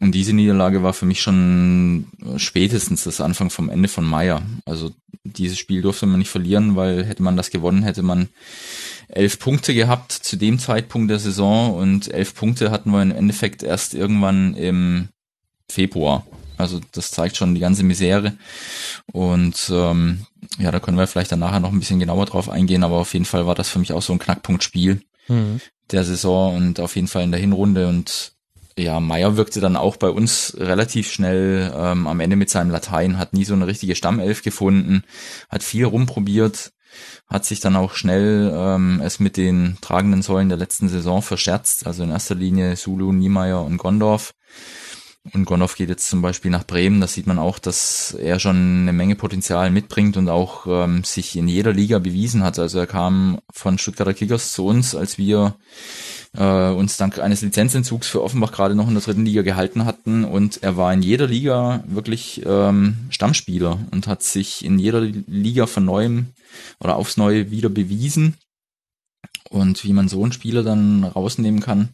Und 0.02 0.14
diese 0.14 0.34
Niederlage 0.34 0.82
war 0.82 0.94
für 0.94 1.06
mich 1.06 1.22
schon 1.22 2.08
spätestens 2.38 3.04
das 3.04 3.20
Anfang 3.20 3.50
vom 3.50 3.70
Ende 3.70 3.90
von 3.90 4.06
Meier. 4.06 4.42
Also 4.66 4.92
dieses 5.24 5.60
Spiel 5.60 5.82
durfte 5.82 6.06
man 6.06 6.20
nicht 6.20 6.30
verlieren, 6.30 6.78
weil 6.78 7.06
hätte 7.06 7.22
man 7.22 7.36
das 7.36 7.50
gewonnen, 7.50 7.84
hätte 7.84 8.02
man 8.02 8.30
elf 9.10 9.40
Punkte 9.40 9.74
gehabt 9.74 10.14
zu 10.14 10.38
dem 10.38 10.58
Zeitpunkt 10.58 11.12
der 11.12 11.20
Saison 11.20 11.74
und 11.76 12.14
elf 12.14 12.34
Punkte 12.34 12.72
hatten 12.72 12.92
wir 12.92 13.02
im 13.02 13.12
Endeffekt 13.12 13.62
erst 13.62 13.94
irgendwann 13.94 14.54
im 14.54 15.10
Februar. 15.68 16.26
Also 16.58 16.80
das 16.92 17.12
zeigt 17.12 17.38
schon 17.38 17.56
die 17.56 17.62
ganze 17.62 17.84
Misere. 17.84 18.34
Und 19.12 19.70
ähm, 19.74 20.26
ja, 20.60 20.72
da 20.72 20.80
können 20.80 20.98
wir 20.98 21.08
vielleicht 21.08 21.32
dann 21.32 21.40
nachher 21.40 21.60
noch 21.60 21.72
ein 21.72 21.80
bisschen 21.80 22.00
genauer 22.00 22.26
drauf 22.26 22.50
eingehen, 22.50 22.84
aber 22.84 22.98
auf 22.98 23.14
jeden 23.14 23.26
Fall 23.26 23.48
war 23.48 23.56
das 23.56 23.70
für 23.70 23.80
mich 23.80 23.94
auch 23.94 24.02
so 24.02 24.14
ein 24.14 24.20
Knackpunktspiel 24.20 25.02
mhm. 25.28 25.62
der 25.92 26.04
Saison 26.04 26.56
und 26.56 26.80
auf 26.80 26.96
jeden 26.96 27.08
Fall 27.08 27.24
in 27.24 27.32
der 27.32 27.40
Hinrunde 27.40 27.88
und 27.88 28.34
ja, 28.82 29.00
Meyer 29.00 29.38
wirkte 29.38 29.60
dann 29.60 29.76
auch 29.76 29.98
bei 29.98 30.10
uns 30.10 30.56
relativ 30.58 31.12
schnell 31.12 31.72
ähm, 31.76 32.08
am 32.08 32.20
Ende 32.20 32.36
mit 32.36 32.50
seinem 32.50 32.72
Latein, 32.72 33.18
hat 33.18 33.34
nie 33.34 33.46
so 33.46 33.54
eine 33.54 33.68
richtige 33.68 33.96
Stammelf 33.96 34.42
gefunden, 34.42 35.04
hat 35.50 35.64
viel 35.64 35.86
rumprobiert, 35.86 36.72
hat 37.28 37.46
sich 37.46 37.60
dann 37.60 37.76
auch 37.76 37.94
schnell 37.94 38.52
ähm, 38.54 39.02
es 39.04 39.20
mit 39.20 39.38
den 39.38 39.78
tragenden 39.82 40.22
Säulen 40.22 40.50
der 40.50 40.58
letzten 40.58 40.90
Saison 40.90 41.22
verscherzt, 41.22 41.86
also 41.86 42.04
in 42.04 42.12
erster 42.12 42.36
Linie 42.36 42.76
Sulu, 42.76 43.12
Niemeyer 43.12 43.64
und 43.64 43.78
Gondorf. 43.78 44.34
Und 45.34 45.46
Gonov 45.46 45.76
geht 45.76 45.90
jetzt 45.90 46.10
zum 46.10 46.22
Beispiel 46.22 46.50
nach 46.50 46.66
Bremen. 46.66 47.02
Da 47.02 47.08
sieht 47.08 47.28
man 47.28 47.40
auch, 47.40 47.60
dass 47.60 48.14
er 48.14 48.40
schon 48.40 48.82
eine 48.82 48.94
Menge 48.94 49.16
Potenzial 49.16 49.70
mitbringt 49.70 50.18
und 50.18 50.30
auch 50.30 50.66
ähm, 50.66 51.04
sich 51.04 51.36
in 51.36 51.48
jeder 51.48 51.74
Liga 51.74 52.00
bewiesen 52.00 52.42
hat. 52.44 52.58
Also 52.58 52.80
er 52.80 52.88
kam 52.88 53.40
von 53.52 53.78
Stuttgarter 53.78 54.14
Kickers 54.14 54.54
zu 54.54 54.66
uns, 54.66 54.96
als 54.96 55.18
wir 55.18 55.56
äh, 56.38 56.70
uns 56.70 56.98
dank 56.98 57.20
eines 57.20 57.42
Lizenzentzugs 57.42 58.08
für 58.08 58.24
Offenbach 58.24 58.52
gerade 58.52 58.76
noch 58.76 58.88
in 58.88 58.94
der 58.94 59.04
dritten 59.04 59.26
Liga 59.26 59.42
gehalten 59.42 59.86
hatten. 59.86 60.24
Und 60.24 60.64
er 60.64 60.78
war 60.78 60.94
in 60.94 61.02
jeder 61.02 61.28
Liga 61.28 61.84
wirklich 61.86 62.42
ähm, 62.46 62.98
Stammspieler 63.10 63.78
und 63.92 64.08
hat 64.08 64.24
sich 64.24 64.64
in 64.64 64.80
jeder 64.80 65.02
Liga 65.02 65.68
von 65.68 65.86
neuem 65.86 66.28
oder 66.80 66.96
aufs 66.96 67.18
Neue 67.18 67.52
wieder 67.52 67.70
bewiesen. 67.70 68.36
Und 69.50 69.84
wie 69.84 69.94
man 69.94 70.08
so 70.08 70.22
einen 70.22 70.32
Spieler 70.32 70.64
dann 70.64 71.04
rausnehmen 71.04 71.60
kann, 71.60 71.90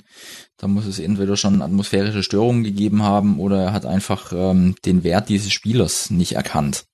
da 0.58 0.68
muss 0.68 0.86
es 0.86 1.00
entweder 1.00 1.38
schon 1.38 1.62
atmosphärische 1.62 2.22
Störungen 2.22 2.64
gegeben 2.64 3.04
haben 3.04 3.40
oder 3.40 3.64
er 3.64 3.74
hat 3.74 3.86
einfach 3.86 4.34
ähm, 4.34 4.76
den 4.86 5.04
Wert 5.04 5.30
dieses 5.30 5.54
Spielers 5.54 6.10
nicht 6.10 6.34
erkannt. 6.34 6.86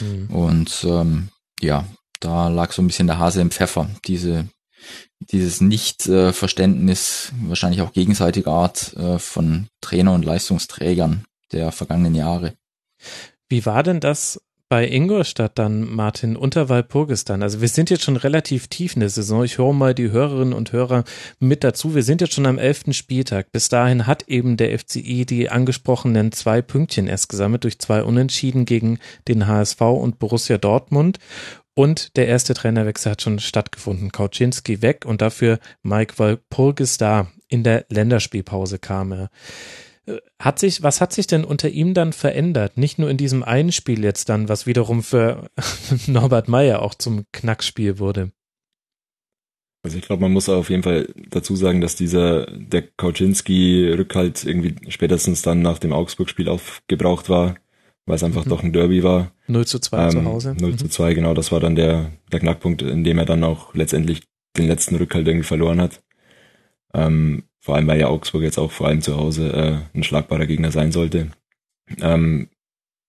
Mhm. 0.00 0.34
Und 0.34 0.84
ähm, 0.88 1.28
ja, 1.60 1.86
da 2.18 2.48
lag 2.48 2.72
so 2.72 2.82
ein 2.82 2.88
bisschen 2.88 3.06
der 3.06 3.18
Hase 3.18 3.40
im 3.40 3.52
Pfeffer. 3.52 3.88
Diese, 4.06 4.48
dieses 5.20 5.60
Nicht-Verständnis, 5.60 7.32
wahrscheinlich 7.42 7.82
auch 7.82 7.92
gegenseitiger 7.92 8.50
Art 8.50 8.94
äh, 8.94 9.18
von 9.18 9.68
Trainer 9.80 10.12
und 10.12 10.24
Leistungsträgern 10.24 11.24
der 11.52 11.70
vergangenen 11.70 12.14
Jahre. 12.14 12.54
Wie 13.48 13.64
war 13.64 13.82
denn 13.82 14.00
das 14.00 14.40
bei 14.70 14.88
Ingolstadt 14.88 15.58
dann, 15.58 15.92
Martin, 15.92 16.36
unter 16.36 16.68
Walpurgistan? 16.68 17.42
Also 17.42 17.60
wir 17.60 17.66
sind 17.66 17.90
jetzt 17.90 18.04
schon 18.04 18.16
relativ 18.16 18.68
tief 18.68 18.94
in 18.94 19.00
der 19.00 19.08
Saison. 19.08 19.42
Ich 19.42 19.58
höre 19.58 19.72
mal 19.72 19.94
die 19.94 20.12
Hörerinnen 20.12 20.54
und 20.54 20.70
Hörer 20.70 21.02
mit 21.40 21.64
dazu. 21.64 21.96
Wir 21.96 22.04
sind 22.04 22.20
jetzt 22.20 22.34
schon 22.34 22.46
am 22.46 22.56
elften 22.56 22.92
Spieltag. 22.92 23.50
Bis 23.50 23.68
dahin 23.68 24.06
hat 24.06 24.28
eben 24.28 24.56
der 24.56 24.78
FCI 24.78 25.26
die 25.26 25.50
angesprochenen 25.50 26.30
zwei 26.30 26.62
Pünktchen 26.62 27.08
erst 27.08 27.28
gesammelt 27.28 27.64
durch 27.64 27.80
zwei 27.80 28.04
Unentschieden 28.04 28.64
gegen 28.64 29.00
den 29.26 29.48
HSV 29.48 29.80
und 29.80 30.20
Borussia 30.20 30.56
Dortmund. 30.56 31.18
Und 31.74 32.16
der 32.16 32.28
erste 32.28 32.54
Trainerwechsel 32.54 33.10
hat 33.10 33.22
schon 33.22 33.40
stattgefunden. 33.40 34.12
Kauczynski 34.12 34.82
weg 34.82 35.04
und 35.04 35.20
dafür 35.20 35.58
Mike 35.82 36.14
Walpurgis 36.18 36.96
da. 36.96 37.26
In 37.48 37.64
der 37.64 37.86
Länderspielpause 37.88 38.78
kam 38.78 39.10
er. 39.10 39.30
Hat 40.38 40.58
sich, 40.58 40.82
was 40.82 41.00
hat 41.00 41.12
sich 41.12 41.26
denn 41.26 41.44
unter 41.44 41.68
ihm 41.68 41.94
dann 41.94 42.12
verändert? 42.12 42.76
Nicht 42.76 42.98
nur 42.98 43.10
in 43.10 43.16
diesem 43.16 43.42
einen 43.42 43.72
Spiel 43.72 44.04
jetzt 44.04 44.28
dann, 44.28 44.48
was 44.48 44.66
wiederum 44.66 45.02
für 45.02 45.48
Norbert 46.06 46.48
Meyer 46.48 46.82
auch 46.82 46.94
zum 46.94 47.24
Knackspiel 47.32 47.98
wurde. 47.98 48.30
Also 49.82 49.96
ich 49.96 50.04
glaube, 50.04 50.22
man 50.22 50.32
muss 50.32 50.48
auf 50.48 50.68
jeden 50.68 50.82
Fall 50.82 51.08
dazu 51.30 51.56
sagen, 51.56 51.80
dass 51.80 51.96
dieser 51.96 52.46
der 52.46 52.82
Kauczynski-Rückhalt 52.82 54.44
irgendwie 54.44 54.74
spätestens 54.90 55.40
dann 55.40 55.62
nach 55.62 55.78
dem 55.78 55.92
Augsburg-Spiel 55.92 56.48
aufgebraucht 56.48 57.30
war, 57.30 57.56
weil 58.04 58.16
es 58.16 58.22
einfach 58.22 58.44
mhm. 58.44 58.50
doch 58.50 58.62
ein 58.62 58.72
Derby 58.74 59.02
war. 59.02 59.32
0 59.46 59.66
zu 59.66 59.78
2 59.78 60.02
ähm, 60.02 60.10
zu 60.10 60.24
Hause. 60.24 60.56
0 60.58 60.72
mhm. 60.72 60.78
zu 60.78 60.88
2, 60.88 61.14
genau, 61.14 61.32
das 61.32 61.50
war 61.50 61.60
dann 61.60 61.76
der, 61.76 62.12
der 62.30 62.40
Knackpunkt, 62.40 62.82
in 62.82 63.04
dem 63.04 63.18
er 63.18 63.24
dann 63.24 63.42
auch 63.42 63.74
letztendlich 63.74 64.22
den 64.58 64.66
letzten 64.66 64.96
Rückhalt 64.96 65.26
irgendwie 65.26 65.46
verloren 65.46 65.80
hat. 65.80 66.02
Ähm, 66.92 67.44
vor 67.60 67.76
allem, 67.76 67.86
weil 67.86 68.00
ja 68.00 68.08
Augsburg 68.08 68.42
jetzt 68.42 68.58
auch 68.58 68.72
vor 68.72 68.88
allem 68.88 69.02
zu 69.02 69.16
Hause 69.16 69.52
äh, 69.52 69.96
ein 69.96 70.02
schlagbarer 70.02 70.46
Gegner 70.46 70.72
sein 70.72 70.92
sollte. 70.92 71.30
Ähm, 72.00 72.48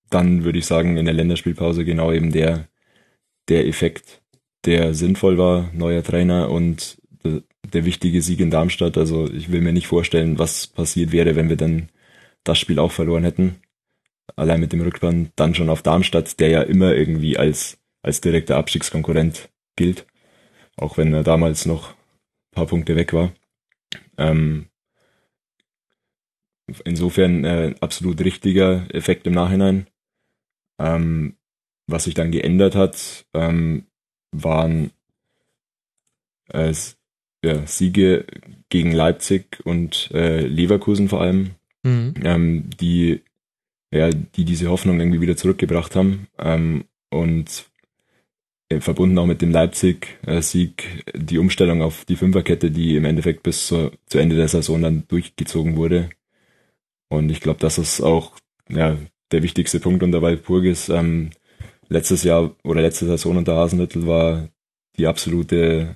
dann 0.09 0.43
würde 0.43 0.59
ich 0.59 0.65
sagen, 0.65 0.97
in 0.97 1.05
der 1.05 1.13
Länderspielpause 1.13 1.85
genau 1.85 2.11
eben 2.11 2.31
der, 2.31 2.67
der 3.47 3.65
Effekt, 3.65 4.21
der 4.65 4.93
sinnvoll 4.93 5.37
war, 5.37 5.71
neuer 5.73 6.03
Trainer 6.03 6.51
und 6.51 7.01
de, 7.23 7.43
der 7.73 7.85
wichtige 7.85 8.21
Sieg 8.21 8.41
in 8.41 8.51
Darmstadt. 8.51 8.97
Also 8.97 9.31
ich 9.31 9.51
will 9.51 9.61
mir 9.61 9.73
nicht 9.73 9.87
vorstellen, 9.87 10.37
was 10.37 10.67
passiert 10.67 11.13
wäre, 11.13 11.35
wenn 11.35 11.49
wir 11.49 11.55
dann 11.55 11.89
das 12.43 12.59
Spiel 12.59 12.79
auch 12.79 12.91
verloren 12.91 13.23
hätten. 13.23 13.55
Allein 14.35 14.59
mit 14.59 14.73
dem 14.73 14.81
Rückband 14.81 15.31
dann 15.35 15.55
schon 15.55 15.69
auf 15.69 15.81
Darmstadt, 15.81 16.39
der 16.39 16.49
ja 16.49 16.61
immer 16.61 16.93
irgendwie 16.93 17.37
als, 17.37 17.77
als 18.01 18.19
direkter 18.21 18.57
Abstiegskonkurrent 18.57 19.49
gilt. 19.77 20.05
Auch 20.75 20.97
wenn 20.97 21.13
er 21.13 21.23
damals 21.23 21.65
noch 21.65 21.91
ein 21.91 22.55
paar 22.55 22.65
Punkte 22.65 22.95
weg 22.95 23.13
war. 23.13 23.31
Ähm, 24.17 24.67
insofern 26.85 27.43
äh, 27.43 27.75
absolut 27.79 28.21
richtiger 28.21 28.85
Effekt 28.93 29.27
im 29.27 29.33
Nachhinein. 29.33 29.87
Ähm, 30.79 31.35
was 31.87 32.05
sich 32.05 32.13
dann 32.13 32.31
geändert 32.31 32.75
hat, 32.75 33.25
ähm, 33.33 33.85
waren 34.31 34.91
äh, 36.49 36.73
ja, 37.43 37.65
Siege 37.65 38.25
gegen 38.69 38.91
Leipzig 38.91 39.59
und 39.65 40.09
äh, 40.13 40.45
Leverkusen 40.45 41.09
vor 41.09 41.21
allem, 41.21 41.51
mhm. 41.83 42.13
ähm, 42.23 42.69
die 42.79 43.21
ja, 43.93 44.09
die 44.09 44.45
diese 44.45 44.69
Hoffnung 44.69 44.99
irgendwie 44.99 45.21
wieder 45.21 45.35
zurückgebracht 45.35 45.95
haben. 45.95 46.27
Ähm, 46.39 46.85
und 47.09 47.69
verbunden 48.79 49.17
auch 49.17 49.25
mit 49.25 49.41
dem 49.41 49.51
Leipzig-Sieg, 49.51 51.05
die 51.15 51.37
Umstellung 51.37 51.81
auf 51.81 52.05
die 52.05 52.15
Fünferkette, 52.15 52.71
die 52.71 52.95
im 52.95 53.05
Endeffekt 53.05 53.43
bis 53.43 53.67
zu, 53.67 53.91
zu 54.05 54.19
Ende 54.19 54.35
der 54.35 54.47
Saison 54.47 54.81
dann 54.81 55.03
durchgezogen 55.07 55.75
wurde. 55.75 56.09
Und 57.09 57.29
ich 57.29 57.41
glaube, 57.41 57.59
das 57.59 57.77
ist 57.77 58.01
auch 58.01 58.37
ja, 58.69 58.97
der 59.31 59.43
wichtigste 59.43 59.79
Punkt 59.79 60.03
unter 60.03 60.21
Walpurgis. 60.21 60.89
Ähm, 60.89 61.31
letztes 61.89 62.23
Jahr 62.23 62.55
oder 62.63 62.81
letzte 62.81 63.05
Saison 63.05 63.37
unter 63.37 63.55
Hasenhüttel 63.55 64.07
war 64.07 64.47
die 64.97 65.07
absolute, 65.07 65.95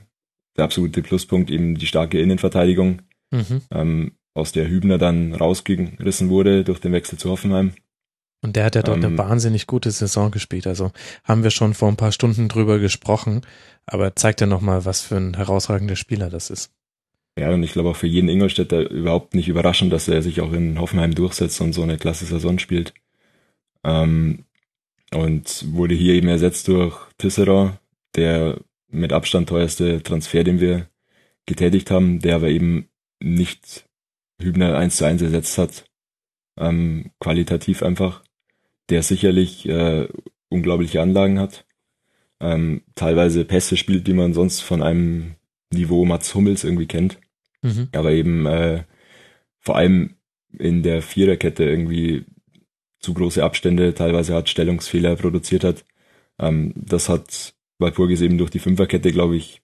der 0.58 0.64
absolute 0.66 1.02
Pluspunkt 1.02 1.50
eben 1.50 1.76
die 1.76 1.88
starke 1.88 2.20
Innenverteidigung, 2.20 3.02
mhm. 3.32 3.62
ähm, 3.72 4.12
aus 4.34 4.52
der 4.52 4.68
Hübner 4.68 4.98
dann 4.98 5.34
rausgerissen 5.34 6.30
wurde 6.30 6.64
durch 6.64 6.80
den 6.80 6.92
Wechsel 6.92 7.18
zu 7.18 7.30
Hoffenheim. 7.30 7.74
Und 8.42 8.56
der 8.56 8.66
hat 8.66 8.76
ja 8.76 8.84
dort 8.84 9.00
ähm, 9.00 9.06
eine 9.06 9.18
wahnsinnig 9.18 9.66
gute 9.68 9.92
Saison 9.92 10.32
gespielt. 10.32 10.68
Also 10.68 10.92
haben 11.24 11.44
wir 11.44 11.52
schon 11.52 11.74
vor 11.74 11.90
ein 11.90 11.98
paar 11.98 12.12
Stunden 12.12 12.48
drüber 12.48 12.80
gesprochen, 12.80 13.42
aber 13.86 14.16
zeigt 14.16 14.42
ja 14.42 14.48
nochmal, 14.48 14.86
was 14.86 15.02
für 15.02 15.18
ein 15.18 15.36
herausragender 15.36 15.96
Spieler 15.96 16.30
das 16.30 16.50
ist. 16.50 16.72
Ja, 17.38 17.50
und 17.52 17.64
ich 17.64 17.74
glaube 17.74 17.90
auch 17.90 17.96
für 17.96 18.08
jeden 18.08 18.30
Ingolstädter 18.30 18.90
überhaupt 18.90 19.36
nicht 19.36 19.50
überraschend, 19.50 19.92
dass 19.92 20.08
er 20.08 20.22
sich 20.22 20.40
auch 20.42 20.54
in 20.54 20.80
Hoffenheim 20.80 21.14
durchsetzt 21.14 21.60
und 21.60 21.74
so 21.74 21.84
eine 21.84 21.98
klasse 21.98 22.26
Saison 22.26 22.60
spielt. 22.60 22.94
Ähm, 23.84 24.46
und 25.14 25.66
wurde 25.74 25.96
hier 25.96 26.14
eben 26.14 26.28
ersetzt 26.28 26.68
durch 26.68 26.98
Tisserand, 27.18 27.80
der 28.16 28.60
mit 28.90 29.14
Abstand 29.14 29.50
teuerste 29.50 30.02
Transfer, 30.02 30.44
den 30.44 30.60
wir 30.60 30.88
getätigt 31.46 31.92
haben, 31.92 32.20
der 32.20 32.36
aber 32.36 32.50
eben 32.50 32.90
nicht 33.20 33.86
Hübner 34.42 34.78
eins 34.78 34.98
zu 34.98 35.06
eins 35.06 35.22
ersetzt 35.22 35.58
hat. 35.58 35.86
Ähm, 36.58 37.12
qualitativ 37.20 37.84
einfach 37.84 38.24
der 38.90 39.04
sicherlich 39.04 39.68
äh, 39.68 40.08
unglaubliche 40.50 41.02
Anlagen 41.02 41.40
hat. 41.40 41.66
Ähm, 42.40 42.82
teilweise 42.96 43.46
Pässe 43.46 43.78
spielt, 43.78 44.08
die 44.08 44.14
man 44.14 44.34
sonst 44.34 44.62
von 44.62 44.82
einem 44.82 45.36
Niveau 45.74 46.06
Mats 46.06 46.36
Hummels 46.36 46.64
irgendwie 46.64 46.88
kennt. 46.88 47.20
Mhm. 47.62 47.90
Aber 47.94 48.12
eben 48.12 48.46
äh, 48.46 48.84
vor 49.60 49.78
allem 49.78 50.16
in 50.58 50.84
der 50.84 51.02
Viererkette 51.02 51.64
irgendwie 51.64 52.26
zu 53.00 53.14
große 53.14 53.44
Abstände, 53.44 53.94
teilweise 53.94 54.34
hat 54.34 54.50
Stellungsfehler 54.50 55.16
produziert 55.16 55.64
hat. 55.64 55.86
Ähm, 56.40 56.74
das 56.76 57.10
hat 57.10 57.54
Walpurgis 57.80 58.22
eben 58.22 58.38
durch 58.38 58.52
die 58.52 58.60
Fünferkette, 58.60 59.12
glaube 59.12 59.36
ich, 59.36 59.62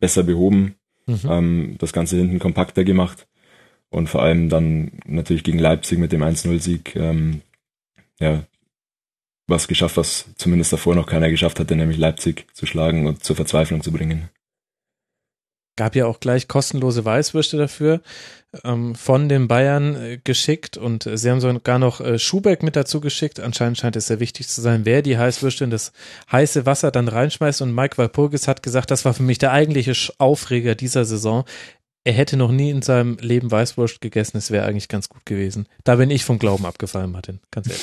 besser 0.00 0.22
behoben. 0.22 0.76
Mhm. 1.06 1.20
Ähm, 1.28 1.74
das 1.78 1.92
Ganze 1.92 2.16
hinten 2.16 2.38
kompakter 2.38 2.84
gemacht. 2.84 3.28
Und 3.90 4.08
vor 4.08 4.22
allem 4.22 4.48
dann 4.48 4.92
natürlich 5.04 5.44
gegen 5.44 5.58
Leipzig 5.58 5.98
mit 5.98 6.12
dem 6.12 6.22
1-0-Sieg 6.22 6.96
ähm, 6.96 7.42
ja, 8.20 8.44
was 9.52 9.68
geschafft, 9.68 9.96
was 9.96 10.26
zumindest 10.36 10.72
davor 10.72 10.96
noch 10.96 11.06
keiner 11.06 11.30
geschafft 11.30 11.60
hatte, 11.60 11.76
nämlich 11.76 11.98
Leipzig 11.98 12.46
zu 12.52 12.66
schlagen 12.66 13.06
und 13.06 13.22
zur 13.22 13.36
Verzweiflung 13.36 13.82
zu 13.82 13.92
bringen. 13.92 14.28
Gab 15.76 15.96
ja 15.96 16.06
auch 16.06 16.20
gleich 16.20 16.48
kostenlose 16.48 17.04
Weißwürste 17.04 17.56
dafür 17.56 18.02
ähm, 18.64 18.94
von 18.94 19.30
den 19.30 19.48
Bayern 19.48 19.96
äh, 19.96 20.18
geschickt 20.22 20.76
und 20.76 21.06
äh, 21.06 21.16
sie 21.16 21.30
haben 21.30 21.40
sogar 21.40 21.78
noch 21.78 22.00
äh, 22.00 22.18
Schubeck 22.18 22.62
mit 22.62 22.76
dazu 22.76 23.00
geschickt. 23.00 23.40
Anscheinend 23.40 23.78
scheint 23.78 23.96
es 23.96 24.08
sehr 24.08 24.20
wichtig 24.20 24.48
zu 24.48 24.60
sein, 24.60 24.84
wer 24.84 25.00
die 25.00 25.16
Heißwürste 25.16 25.64
in 25.64 25.70
das 25.70 25.92
heiße 26.30 26.66
Wasser 26.66 26.90
dann 26.90 27.08
reinschmeißt 27.08 27.62
und 27.62 27.74
Mike 27.74 27.96
Walpurgis 27.96 28.48
hat 28.48 28.62
gesagt, 28.62 28.90
das 28.90 29.06
war 29.06 29.14
für 29.14 29.22
mich 29.22 29.38
der 29.38 29.52
eigentliche 29.52 29.94
Aufreger 30.18 30.74
dieser 30.74 31.06
Saison 31.06 31.44
er 32.04 32.12
hätte 32.12 32.36
noch 32.36 32.50
nie 32.50 32.70
in 32.70 32.82
seinem 32.82 33.16
Leben 33.20 33.50
Weißwurst 33.50 34.00
gegessen, 34.00 34.36
es 34.36 34.50
wäre 34.50 34.66
eigentlich 34.66 34.88
ganz 34.88 35.08
gut 35.08 35.24
gewesen. 35.24 35.66
Da 35.84 35.96
bin 35.96 36.10
ich 36.10 36.24
vom 36.24 36.38
Glauben 36.38 36.66
abgefallen, 36.66 37.12
Martin, 37.12 37.40
ganz 37.50 37.68
ehrlich. 37.68 37.82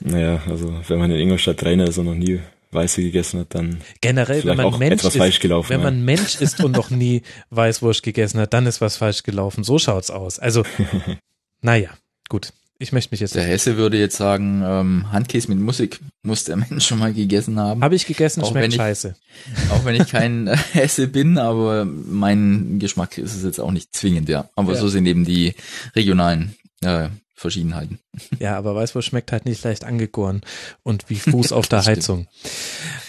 Naja, 0.00 0.42
also 0.46 0.74
wenn 0.88 0.98
man 0.98 1.10
in 1.10 1.18
Ingolstadt 1.18 1.58
Trainer 1.58 1.88
ist 1.88 1.98
und 1.98 2.06
noch 2.06 2.14
nie 2.14 2.40
Weiße 2.72 3.02
gegessen 3.02 3.40
hat, 3.40 3.54
dann 3.54 3.80
generell, 4.00 4.44
wenn 4.44 4.56
man 4.56 4.78
Mensch 4.78 5.04
ist, 5.04 5.40
gelaufen, 5.40 5.70
wenn 5.70 5.80
ja. 5.80 5.84
man 5.84 6.04
Mensch 6.04 6.36
ist 6.40 6.62
und 6.62 6.72
noch 6.72 6.90
nie 6.90 7.22
Weißwurst 7.50 8.02
gegessen 8.02 8.40
hat, 8.40 8.52
dann 8.52 8.66
ist 8.66 8.80
was 8.80 8.98
falsch 8.98 9.22
gelaufen. 9.22 9.64
So 9.64 9.78
schaut's 9.78 10.10
aus. 10.10 10.38
Also, 10.38 10.64
naja, 11.62 11.90
gut. 12.28 12.52
Ich 12.78 12.92
möchte 12.92 13.12
mich 13.12 13.20
jetzt. 13.20 13.34
Der 13.34 13.44
Hesse 13.44 13.76
würde 13.76 13.98
jetzt 13.98 14.16
sagen, 14.16 14.62
ähm, 14.64 15.10
Handkäse 15.10 15.48
mit 15.48 15.58
Musik 15.58 16.00
muss 16.22 16.44
der 16.44 16.56
Mensch 16.56 16.86
schon 16.86 16.98
mal 16.98 17.12
gegessen 17.12 17.58
haben. 17.58 17.82
Habe 17.82 17.94
ich 17.94 18.06
gegessen, 18.06 18.42
auch 18.42 18.50
schmeckt 18.50 18.74
scheiße. 18.74 19.14
auch 19.70 19.84
wenn 19.84 20.00
ich 20.00 20.08
kein 20.08 20.46
äh, 20.46 20.56
Hesse 20.72 21.08
bin, 21.08 21.38
aber 21.38 21.84
mein 21.84 22.78
Geschmack 22.78 23.18
ist 23.18 23.34
es 23.34 23.44
jetzt 23.44 23.60
auch 23.60 23.72
nicht 23.72 23.94
zwingend, 23.94 24.28
ja. 24.28 24.50
Aber 24.56 24.74
ja. 24.74 24.80
so 24.80 24.88
sind 24.88 25.06
eben 25.06 25.24
die 25.24 25.54
regionalen 25.94 26.54
äh, 26.82 27.08
Verschiedenheiten. 27.34 28.00
Ja, 28.38 28.56
aber 28.56 28.74
Weißwurst 28.74 29.08
schmeckt 29.08 29.30
halt 29.32 29.44
nicht 29.44 29.62
leicht 29.62 29.84
angegoren 29.84 30.40
und 30.82 31.08
wie 31.08 31.16
Fuß 31.16 31.52
auf 31.52 31.68
der 31.68 31.84
Heizung. 31.84 32.26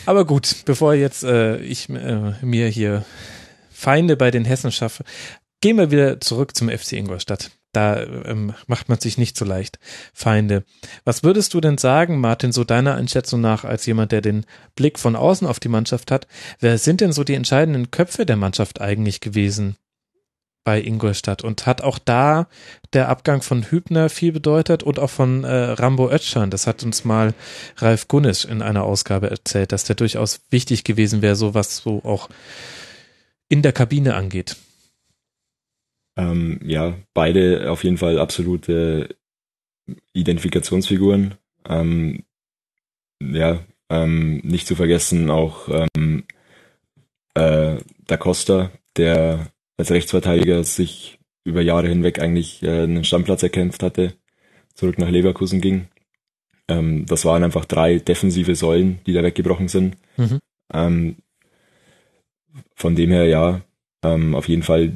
Aber 0.05 0.25
gut, 0.25 0.57
bevor 0.65 0.93
jetzt 0.93 1.23
äh, 1.23 1.57
ich 1.59 1.89
äh, 1.89 2.33
mir 2.41 2.67
hier 2.67 3.05
Feinde 3.71 4.17
bei 4.17 4.31
den 4.31 4.45
Hessen 4.45 4.71
schaffe, 4.71 5.03
gehen 5.61 5.77
wir 5.77 5.91
wieder 5.91 6.19
zurück 6.19 6.55
zum 6.55 6.69
FC 6.69 6.93
Ingolstadt. 6.93 7.51
Da 7.73 8.01
ähm, 8.01 8.53
macht 8.65 8.89
man 8.89 8.99
sich 8.99 9.17
nicht 9.17 9.37
so 9.37 9.45
leicht 9.45 9.77
Feinde. 10.13 10.63
Was 11.03 11.23
würdest 11.23 11.53
du 11.53 11.61
denn 11.61 11.77
sagen, 11.77 12.19
Martin, 12.19 12.51
so 12.51 12.63
deiner 12.63 12.95
Einschätzung 12.95 13.41
nach, 13.41 13.65
als 13.65 13.85
jemand, 13.85 14.11
der 14.11 14.21
den 14.21 14.45
Blick 14.75 14.97
von 14.97 15.15
außen 15.15 15.45
auf 15.45 15.59
die 15.59 15.69
Mannschaft 15.69 16.11
hat, 16.11 16.27
wer 16.59 16.77
sind 16.77 17.01
denn 17.01 17.11
so 17.11 17.23
die 17.23 17.35
entscheidenden 17.35 17.91
Köpfe 17.91 18.25
der 18.25 18.37
Mannschaft 18.37 18.81
eigentlich 18.81 19.19
gewesen 19.19 19.75
bei 20.63 20.81
Ingolstadt? 20.81 21.43
Und 21.43 21.65
hat 21.65 21.81
auch 21.81 21.99
da 21.99 22.47
der 22.93 23.09
Abgang 23.09 23.41
von 23.41 23.63
Hübner 23.63 24.09
viel 24.09 24.31
bedeutet 24.31 24.81
und 24.81 24.97
auch 24.97 25.09
von 25.09 25.43
äh, 25.43 25.53
Rambo 25.53 26.09
Özcan? 26.09 26.49
Das 26.49 26.67
hat 26.67 26.83
uns 26.83 27.03
mal 27.03 27.33
Ralf 27.77 28.07
Gunnisch 28.07 28.45
in 28.45 28.61
einer 28.61 28.83
Ausgabe 28.83 29.29
erzählt, 29.29 29.71
dass 29.71 29.83
der 29.83 29.97
durchaus 29.97 30.39
wichtig 30.49 30.83
gewesen 30.83 31.21
wäre, 31.21 31.35
so 31.35 31.53
was 31.53 31.77
so 31.77 32.01
auch 32.03 32.29
in 33.49 33.61
der 33.61 33.73
Kabine 33.73 34.15
angeht. 34.15 34.55
Ähm, 36.17 36.59
ja, 36.65 36.95
beide 37.13 37.71
auf 37.71 37.83
jeden 37.83 37.97
Fall 37.97 38.19
absolute 38.19 39.15
Identifikationsfiguren. 40.13 41.35
Ähm, 41.69 42.23
ja, 43.21 43.59
ähm, 43.89 44.39
nicht 44.43 44.67
zu 44.67 44.75
vergessen 44.75 45.29
auch 45.29 45.69
ähm, 45.95 46.25
äh, 47.35 47.77
Da 48.05 48.17
Costa, 48.17 48.71
der 48.97 49.51
als 49.77 49.91
Rechtsverteidiger 49.91 50.63
sich 50.63 51.19
über 51.43 51.61
Jahre 51.61 51.87
hinweg 51.87 52.19
eigentlich 52.19 52.63
äh, 52.63 52.83
einen 52.83 53.03
Stammplatz 53.03 53.43
erkämpft 53.43 53.83
hatte, 53.83 54.13
zurück 54.73 54.97
nach 54.97 55.09
Leverkusen 55.09 55.61
ging. 55.61 55.87
Ähm, 56.67 57.05
das 57.05 57.25
waren 57.25 57.43
einfach 57.43 57.65
drei 57.65 57.99
defensive 57.99 58.55
Säulen, 58.55 58.99
die 59.05 59.13
da 59.13 59.23
weggebrochen 59.23 59.67
sind. 59.67 59.97
Mhm. 60.17 60.39
Ähm, 60.73 61.15
von 62.75 62.95
dem 62.95 63.11
her, 63.11 63.25
ja, 63.25 63.61
ähm, 64.03 64.35
auf 64.35 64.49
jeden 64.49 64.63
Fall 64.63 64.93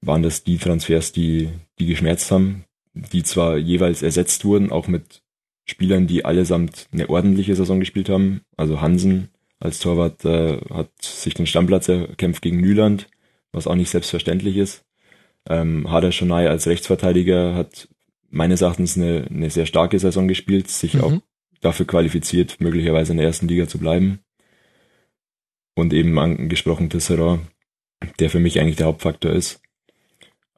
waren 0.00 0.22
das 0.22 0.44
die 0.44 0.58
Transfers, 0.58 1.12
die, 1.12 1.50
die 1.78 1.86
geschmerzt 1.86 2.30
haben, 2.30 2.64
die 2.94 3.22
zwar 3.22 3.56
jeweils 3.56 4.02
ersetzt 4.02 4.44
wurden, 4.44 4.70
auch 4.70 4.88
mit 4.88 5.22
Spielern, 5.64 6.06
die 6.06 6.24
allesamt 6.24 6.88
eine 6.92 7.10
ordentliche 7.10 7.54
Saison 7.54 7.80
gespielt 7.80 8.08
haben. 8.08 8.40
Also 8.56 8.80
Hansen 8.80 9.28
als 9.60 9.80
Torwart 9.80 10.24
äh, 10.24 10.58
hat 10.72 10.90
sich 11.02 11.34
den 11.34 11.46
Stammplatz 11.46 11.88
erkämpft 11.88 12.42
gegen 12.42 12.60
Nyland, 12.60 13.08
was 13.52 13.66
auch 13.66 13.74
nicht 13.74 13.90
selbstverständlich 13.90 14.56
ist. 14.56 14.84
Ähm, 15.48 15.90
Hader 15.90 16.12
Schonai 16.12 16.48
als 16.48 16.66
Rechtsverteidiger 16.66 17.54
hat 17.54 17.88
meines 18.30 18.60
Erachtens 18.60 18.96
eine, 18.96 19.26
eine 19.30 19.50
sehr 19.50 19.66
starke 19.66 19.98
Saison 19.98 20.28
gespielt, 20.28 20.68
sich 20.68 20.94
mhm. 20.94 21.00
auch 21.00 21.12
dafür 21.60 21.86
qualifiziert, 21.86 22.60
möglicherweise 22.60 23.12
in 23.12 23.18
der 23.18 23.26
ersten 23.26 23.48
Liga 23.48 23.66
zu 23.66 23.78
bleiben. 23.78 24.20
Und 25.74 25.92
eben 25.92 26.18
angesprochen 26.18 26.90
Tisserand, 26.90 27.42
der 28.18 28.30
für 28.30 28.40
mich 28.40 28.60
eigentlich 28.60 28.76
der 28.76 28.86
Hauptfaktor 28.86 29.32
ist. 29.32 29.60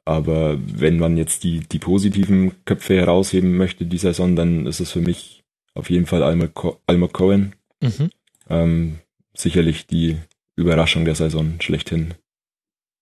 Aber 0.05 0.59
wenn 0.65 0.97
man 0.97 1.17
jetzt 1.17 1.43
die, 1.43 1.59
die 1.59 1.79
positiven 1.79 2.53
Köpfe 2.65 2.95
herausheben 2.95 3.55
möchte, 3.55 3.85
die 3.85 3.97
Saison, 3.97 4.35
dann 4.35 4.65
ist 4.65 4.79
es 4.79 4.91
für 4.91 5.01
mich 5.01 5.43
auf 5.73 5.89
jeden 5.89 6.05
Fall 6.05 6.23
Alma, 6.23 7.07
Cohen. 7.07 7.55
Mhm. 7.81 8.09
Ähm, 8.49 8.99
sicherlich 9.33 9.87
die 9.87 10.17
Überraschung 10.55 11.05
der 11.05 11.15
Saison 11.15 11.59
schlechthin 11.61 12.15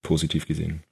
positiv 0.03 0.45
gesehen. 0.45 0.83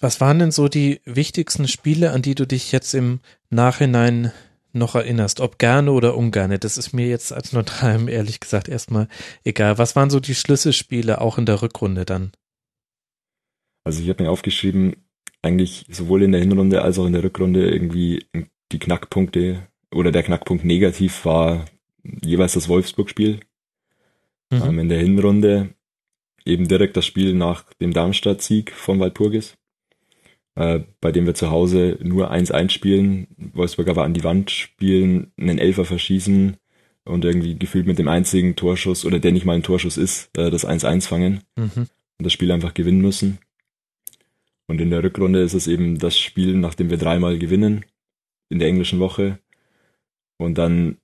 Was 0.00 0.20
waren 0.20 0.38
denn 0.38 0.50
so 0.50 0.68
die 0.68 1.00
wichtigsten 1.04 1.68
Spiele, 1.68 2.10
an 2.10 2.22
die 2.22 2.34
du 2.34 2.46
dich 2.46 2.72
jetzt 2.72 2.94
im 2.94 3.20
Nachhinein 3.50 4.32
noch 4.72 4.94
erinnerst? 4.94 5.40
Ob 5.40 5.58
gerne 5.58 5.92
oder 5.92 6.16
ungerne? 6.16 6.58
Das 6.58 6.78
ist 6.78 6.92
mir 6.92 7.06
jetzt 7.06 7.32
als 7.32 7.52
Neutralem 7.52 8.08
ehrlich 8.08 8.40
gesagt 8.40 8.68
erstmal 8.68 9.08
egal. 9.44 9.78
Was 9.78 9.94
waren 9.96 10.10
so 10.10 10.20
die 10.20 10.34
Schlüsselspiele 10.34 11.20
auch 11.20 11.38
in 11.38 11.46
der 11.46 11.62
Rückrunde 11.62 12.04
dann? 12.04 12.32
Also 13.84 14.02
ich 14.02 14.08
habe 14.08 14.22
mir 14.22 14.30
aufgeschrieben, 14.30 14.96
eigentlich 15.42 15.84
sowohl 15.90 16.22
in 16.22 16.32
der 16.32 16.40
Hinrunde 16.40 16.82
als 16.82 16.98
auch 16.98 17.06
in 17.06 17.12
der 17.12 17.22
Rückrunde 17.22 17.70
irgendwie 17.70 18.26
die 18.72 18.78
Knackpunkte 18.78 19.68
oder 19.92 20.10
der 20.10 20.22
Knackpunkt 20.22 20.64
negativ 20.64 21.24
war 21.24 21.66
jeweils 22.02 22.54
das 22.54 22.68
Wolfsburg-Spiel. 22.68 23.40
Mhm. 24.50 24.62
Ähm, 24.62 24.78
in 24.80 24.88
der 24.88 24.98
Hinrunde 24.98 25.74
eben 26.44 26.68
direkt 26.68 26.96
das 26.96 27.06
Spiel 27.06 27.34
nach 27.34 27.64
dem 27.74 27.92
Darmstadt-Sieg 27.92 28.72
von 28.72 29.00
Walpurgis, 29.00 29.56
äh, 30.56 30.80
bei 31.00 31.12
dem 31.12 31.26
wir 31.26 31.34
zu 31.34 31.50
Hause 31.50 31.98
nur 32.02 32.30
1-1 32.30 32.70
spielen, 32.70 33.28
Wolfsburg 33.54 33.88
aber 33.88 34.04
an 34.04 34.14
die 34.14 34.24
Wand 34.24 34.50
spielen, 34.50 35.32
einen 35.38 35.58
Elfer 35.58 35.84
verschießen 35.84 36.56
und 37.04 37.24
irgendwie 37.24 37.58
gefühlt 37.58 37.86
mit 37.86 37.98
dem 37.98 38.08
einzigen 38.08 38.56
Torschuss 38.56 39.04
oder 39.04 39.18
der 39.18 39.32
nicht 39.32 39.46
mal 39.46 39.56
ein 39.56 39.62
Torschuss 39.62 39.96
ist, 39.96 40.36
äh, 40.36 40.50
das 40.50 40.66
1-1 40.66 41.06
fangen 41.06 41.40
mhm. 41.56 41.86
und 42.18 42.24
das 42.24 42.32
Spiel 42.32 42.52
einfach 42.52 42.74
gewinnen 42.74 43.00
müssen. 43.00 43.38
Und 44.66 44.80
in 44.80 44.90
der 44.90 45.02
Rückrunde 45.02 45.42
ist 45.42 45.54
es 45.54 45.66
eben 45.66 45.98
das 45.98 46.18
Spiel, 46.18 46.54
nachdem 46.54 46.90
wir 46.90 46.96
dreimal 46.96 47.38
gewinnen 47.38 47.84
in 48.48 48.58
der 48.58 48.68
englischen 48.68 48.98
Woche 48.98 49.38
und 50.38 50.56
dann 50.56 50.98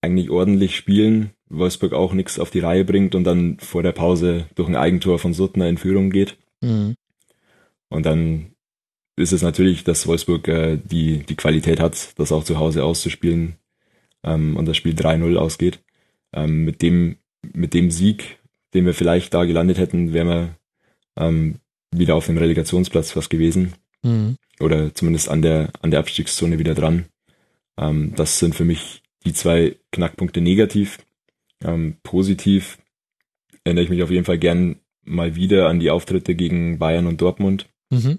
eigentlich 0.00 0.30
ordentlich 0.30 0.76
spielen, 0.76 1.30
Wolfsburg 1.48 1.92
auch 1.92 2.12
nichts 2.12 2.38
auf 2.38 2.50
die 2.50 2.60
Reihe 2.60 2.84
bringt 2.84 3.14
und 3.14 3.24
dann 3.24 3.58
vor 3.58 3.82
der 3.82 3.92
Pause 3.92 4.46
durch 4.54 4.68
ein 4.68 4.76
Eigentor 4.76 5.18
von 5.18 5.32
Suttner 5.32 5.68
in 5.68 5.78
Führung 5.78 6.10
geht. 6.10 6.36
Mhm. 6.60 6.94
Und 7.88 8.06
dann 8.06 8.54
ist 9.16 9.32
es 9.32 9.42
natürlich, 9.42 9.84
dass 9.84 10.06
Wolfsburg 10.06 10.48
äh, 10.48 10.76
die, 10.76 11.18
die 11.18 11.36
Qualität 11.36 11.80
hat, 11.80 12.18
das 12.18 12.32
auch 12.32 12.44
zu 12.44 12.58
Hause 12.58 12.84
auszuspielen 12.84 13.56
ähm, 14.24 14.56
und 14.56 14.66
das 14.66 14.76
Spiel 14.76 14.94
3-0 14.94 15.36
ausgeht. 15.36 15.80
Ähm, 16.32 16.64
mit, 16.64 16.82
dem, 16.82 17.16
mit 17.52 17.74
dem 17.74 17.90
Sieg, 17.90 18.40
den 18.74 18.86
wir 18.86 18.94
vielleicht 18.94 19.32
da 19.34 19.44
gelandet 19.44 19.78
hätten, 19.78 20.12
wären 20.12 20.28
wir 20.28 20.56
ähm, 21.16 21.60
wieder 21.98 22.14
auf 22.14 22.26
dem 22.26 22.38
Relegationsplatz 22.38 23.16
was 23.16 23.28
gewesen. 23.28 23.74
Mhm. 24.02 24.36
Oder 24.60 24.94
zumindest 24.94 25.28
an 25.28 25.42
der, 25.42 25.70
an 25.82 25.90
der 25.90 26.00
Abstiegszone 26.00 26.58
wieder 26.58 26.74
dran. 26.74 27.06
Ähm, 27.76 28.12
das 28.16 28.38
sind 28.38 28.54
für 28.54 28.64
mich 28.64 29.02
die 29.24 29.32
zwei 29.32 29.76
Knackpunkte 29.92 30.40
negativ. 30.40 30.98
Ähm, 31.62 31.96
positiv 32.02 32.78
erinnere 33.64 33.84
ich 33.84 33.90
mich 33.90 34.02
auf 34.02 34.10
jeden 34.10 34.24
Fall 34.24 34.38
gern 34.38 34.76
mal 35.02 35.36
wieder 35.36 35.68
an 35.68 35.80
die 35.80 35.90
Auftritte 35.90 36.34
gegen 36.34 36.78
Bayern 36.78 37.06
und 37.06 37.20
Dortmund. 37.20 37.68
Mhm. 37.90 38.18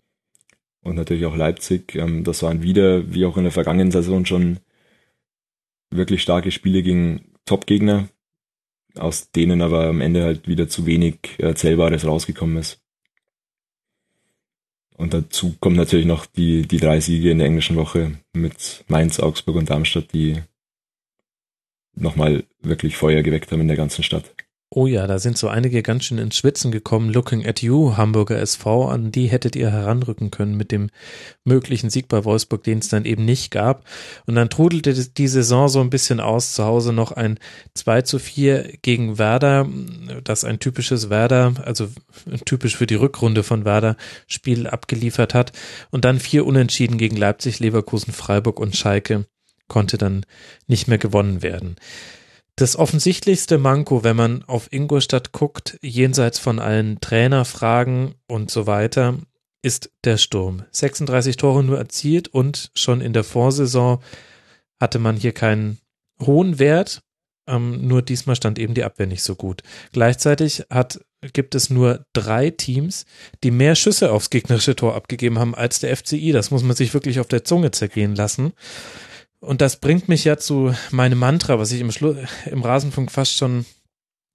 Und 0.82 0.96
natürlich 0.96 1.26
auch 1.26 1.36
Leipzig. 1.36 1.96
Ähm, 1.96 2.24
das 2.24 2.44
waren 2.44 2.62
wieder, 2.62 3.14
wie 3.14 3.26
auch 3.26 3.38
in 3.38 3.44
der 3.44 3.52
vergangenen 3.52 3.92
Saison 3.92 4.26
schon, 4.26 4.60
wirklich 5.92 6.22
starke 6.22 6.52
Spiele 6.52 6.84
gegen 6.84 7.34
Top-Gegner, 7.46 8.10
aus 8.96 9.32
denen 9.32 9.62
aber 9.62 9.88
am 9.88 10.02
Ende 10.02 10.24
halt 10.24 10.48
wieder 10.48 10.68
zu 10.68 10.86
wenig 10.86 11.20
Erzählbares 11.38 12.06
rausgekommen 12.06 12.58
ist. 12.58 12.82
Und 14.98 15.14
dazu 15.14 15.56
kommen 15.60 15.76
natürlich 15.76 16.06
noch 16.06 16.26
die, 16.26 16.64
die 16.64 16.78
drei 16.78 17.00
Siege 17.00 17.32
in 17.32 17.40
der 17.40 17.48
englischen 17.48 17.76
Woche 17.76 18.20
mit 18.34 18.86
Mainz, 18.88 19.20
Augsburg 19.20 19.58
und 19.58 19.70
Darmstadt, 19.70 20.14
die 20.14 20.42
nochmal 21.96 22.44
wirklich 22.62 22.98
Feuer 22.98 23.22
geweckt 23.22 23.52
haben 23.52 23.62
in 23.62 23.68
der 23.68 23.78
ganzen 23.78 24.04
Stadt. 24.04 24.35
Oh 24.72 24.88
ja, 24.88 25.06
da 25.06 25.20
sind 25.20 25.38
so 25.38 25.48
einige 25.48 25.84
ganz 25.84 26.06
schön 26.06 26.18
ins 26.18 26.38
Schwitzen 26.38 26.72
gekommen. 26.72 27.14
Looking 27.14 27.46
at 27.46 27.62
you, 27.62 27.96
Hamburger 27.98 28.40
SV, 28.40 28.90
an 28.90 29.12
die 29.12 29.28
hättet 29.28 29.56
ihr 29.56 29.72
heranrücken 29.72 30.32
können 30.32 30.58
mit 30.58 30.72
dem 30.72 30.90
möglichen 31.44 31.92
Sieg 31.92 32.08
bei 32.08 32.26
Wolfsburg, 32.26 32.64
den 32.64 32.80
es 32.80 32.90
dann 32.90 33.06
eben 33.06 33.24
nicht 33.26 33.52
gab. 33.52 33.86
Und 34.26 34.36
dann 34.36 34.50
trudelte 34.50 34.94
die 34.94 35.28
Saison 35.28 35.70
so 35.70 35.82
ein 35.82 35.92
bisschen 35.92 36.20
aus. 36.20 36.54
Zu 36.54 36.66
Hause 36.66 36.94
noch 36.94 37.12
ein 37.12 37.40
2 37.76 38.02
zu 38.02 38.18
4 38.18 38.78
gegen 38.82 39.20
Werder, 39.20 39.70
das 40.24 40.44
ein 40.44 40.60
typisches 40.60 41.10
Werder, 41.12 41.54
also 41.64 41.88
typisch 42.46 42.76
für 42.76 42.88
die 42.88 42.96
Rückrunde 42.96 43.44
von 43.44 43.66
Werder, 43.66 43.96
Spiel 44.26 44.68
abgeliefert 44.68 45.36
hat. 45.36 45.52
Und 45.92 46.06
dann 46.06 46.20
vier 46.20 46.46
Unentschieden 46.46 46.98
gegen 46.98 47.18
Leipzig, 47.18 47.60
Leverkusen, 47.60 48.14
Freiburg 48.14 48.60
und 48.60 48.76
Schalke 48.76 49.26
konnte 49.68 49.98
dann 49.98 50.26
nicht 50.68 50.88
mehr 50.88 50.98
gewonnen 50.98 51.44
werden. 51.44 51.76
Das 52.58 52.78
offensichtlichste 52.78 53.58
Manko, 53.58 54.06
wenn 54.06 54.16
man 54.16 54.44
auf 54.44 54.72
Ingolstadt 54.72 55.34
guckt, 55.34 55.78
jenseits 55.82 56.40
von 56.40 56.60
allen 56.60 57.02
Trainerfragen 57.02 58.16
und 58.28 58.50
so 58.50 58.66
weiter, 58.66 59.20
ist 59.62 59.92
der 60.06 60.18
Sturm. 60.18 60.64
36 60.72 61.36
Tore 61.36 61.64
nur 61.66 61.78
erzielt 61.78 62.30
und 62.30 62.72
schon 62.74 63.02
in 63.02 63.12
der 63.12 63.26
Vorsaison 63.26 64.02
hatte 64.80 65.00
man 65.00 65.18
hier 65.18 65.34
keinen 65.34 65.80
hohen 66.22 66.58
Wert. 66.58 67.02
Ähm, 67.46 67.86
nur 67.88 68.02
diesmal 68.02 68.38
stand 68.38 68.58
eben 68.58 68.74
die 68.74 68.86
Abwehr 68.86 69.08
nicht 69.08 69.24
so 69.24 69.36
gut. 69.36 69.62
Gleichzeitig 69.92 70.64
hat, 70.70 71.02
gibt 71.34 71.56
es 71.56 71.70
nur 71.70 72.06
drei 72.14 72.52
Teams, 72.52 73.06
die 73.44 73.52
mehr 73.52 73.76
Schüsse 73.76 74.12
aufs 74.14 74.30
gegnerische 74.30 74.78
Tor 74.78 74.96
abgegeben 74.96 75.40
haben 75.40 75.56
als 75.56 75.80
der 75.80 75.96
FCI. 75.96 76.32
Das 76.32 76.52
muss 76.52 76.64
man 76.64 76.76
sich 76.76 76.94
wirklich 76.94 77.20
auf 77.20 77.28
der 77.28 77.44
Zunge 77.44 77.72
zergehen 77.72 78.16
lassen. 78.16 78.54
Und 79.46 79.62
das 79.62 79.80
bringt 79.80 80.10
mich 80.10 80.24
ja 80.24 80.38
zu 80.38 80.74
meinem 80.92 81.20
Mantra, 81.20 81.60
was 81.60 81.72
ich 81.72 81.82
im, 81.82 81.92
Schlu 81.92 82.16
im 82.46 82.62
Rasenfunk 82.62 83.12
fast 83.12 83.34
schon 83.34 83.66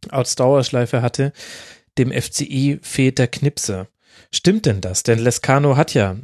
als 0.09 0.37
Dauerschleife 0.37 1.03
hatte. 1.03 1.33
Dem 1.99 2.13
FCI 2.13 2.79
fehlt 2.83 3.19
der 3.19 3.29
Knipse. 3.29 3.89
Stimmt 4.33 4.67
denn 4.67 4.81
das? 4.81 5.03
Denn 5.03 5.19
Lescano 5.19 5.77
hat 5.77 5.95
ja 5.95 6.17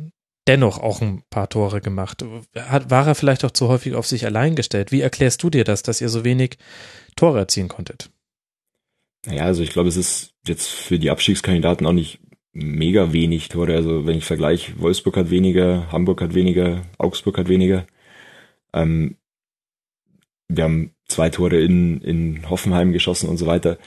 dennoch 0.46 0.78
auch 0.78 1.02
ein 1.02 1.22
paar 1.28 1.48
Tore 1.48 1.80
gemacht. 1.80 2.24
Hat, 2.54 2.90
war 2.90 3.06
er 3.06 3.14
vielleicht 3.14 3.44
auch 3.44 3.50
zu 3.50 3.68
häufig 3.68 3.94
auf 3.94 4.06
sich 4.06 4.24
allein 4.24 4.54
gestellt? 4.54 4.92
Wie 4.92 5.00
erklärst 5.00 5.42
du 5.42 5.50
dir 5.50 5.64
das, 5.64 5.82
dass 5.82 6.00
ihr 6.00 6.08
so 6.08 6.24
wenig 6.24 6.56
Tore 7.16 7.40
erzielen 7.40 7.68
konntet? 7.68 8.10
Naja, 9.26 9.42
also 9.42 9.62
ich 9.62 9.70
glaube, 9.70 9.88
es 9.88 9.96
ist 9.96 10.34
jetzt 10.46 10.68
für 10.68 11.00
die 11.00 11.10
Abstiegskandidaten 11.10 11.86
auch 11.86 11.92
nicht 11.92 12.20
mega 12.52 13.12
wenig 13.12 13.48
Tore. 13.48 13.74
Also 13.74 14.06
wenn 14.06 14.18
ich 14.18 14.24
vergleiche, 14.24 14.78
Wolfsburg 14.80 15.16
hat 15.16 15.30
weniger, 15.30 15.90
Hamburg 15.90 16.22
hat 16.22 16.34
weniger, 16.34 16.82
Augsburg 16.98 17.38
hat 17.38 17.48
weniger. 17.48 17.86
Ähm, 18.76 19.16
wir 20.48 20.64
haben 20.64 20.92
zwei 21.08 21.30
Tore 21.30 21.60
in, 21.60 22.00
in 22.00 22.48
Hoffenheim 22.48 22.92
geschossen 22.92 23.28
und 23.28 23.36
so 23.36 23.46
weiter. 23.46 23.78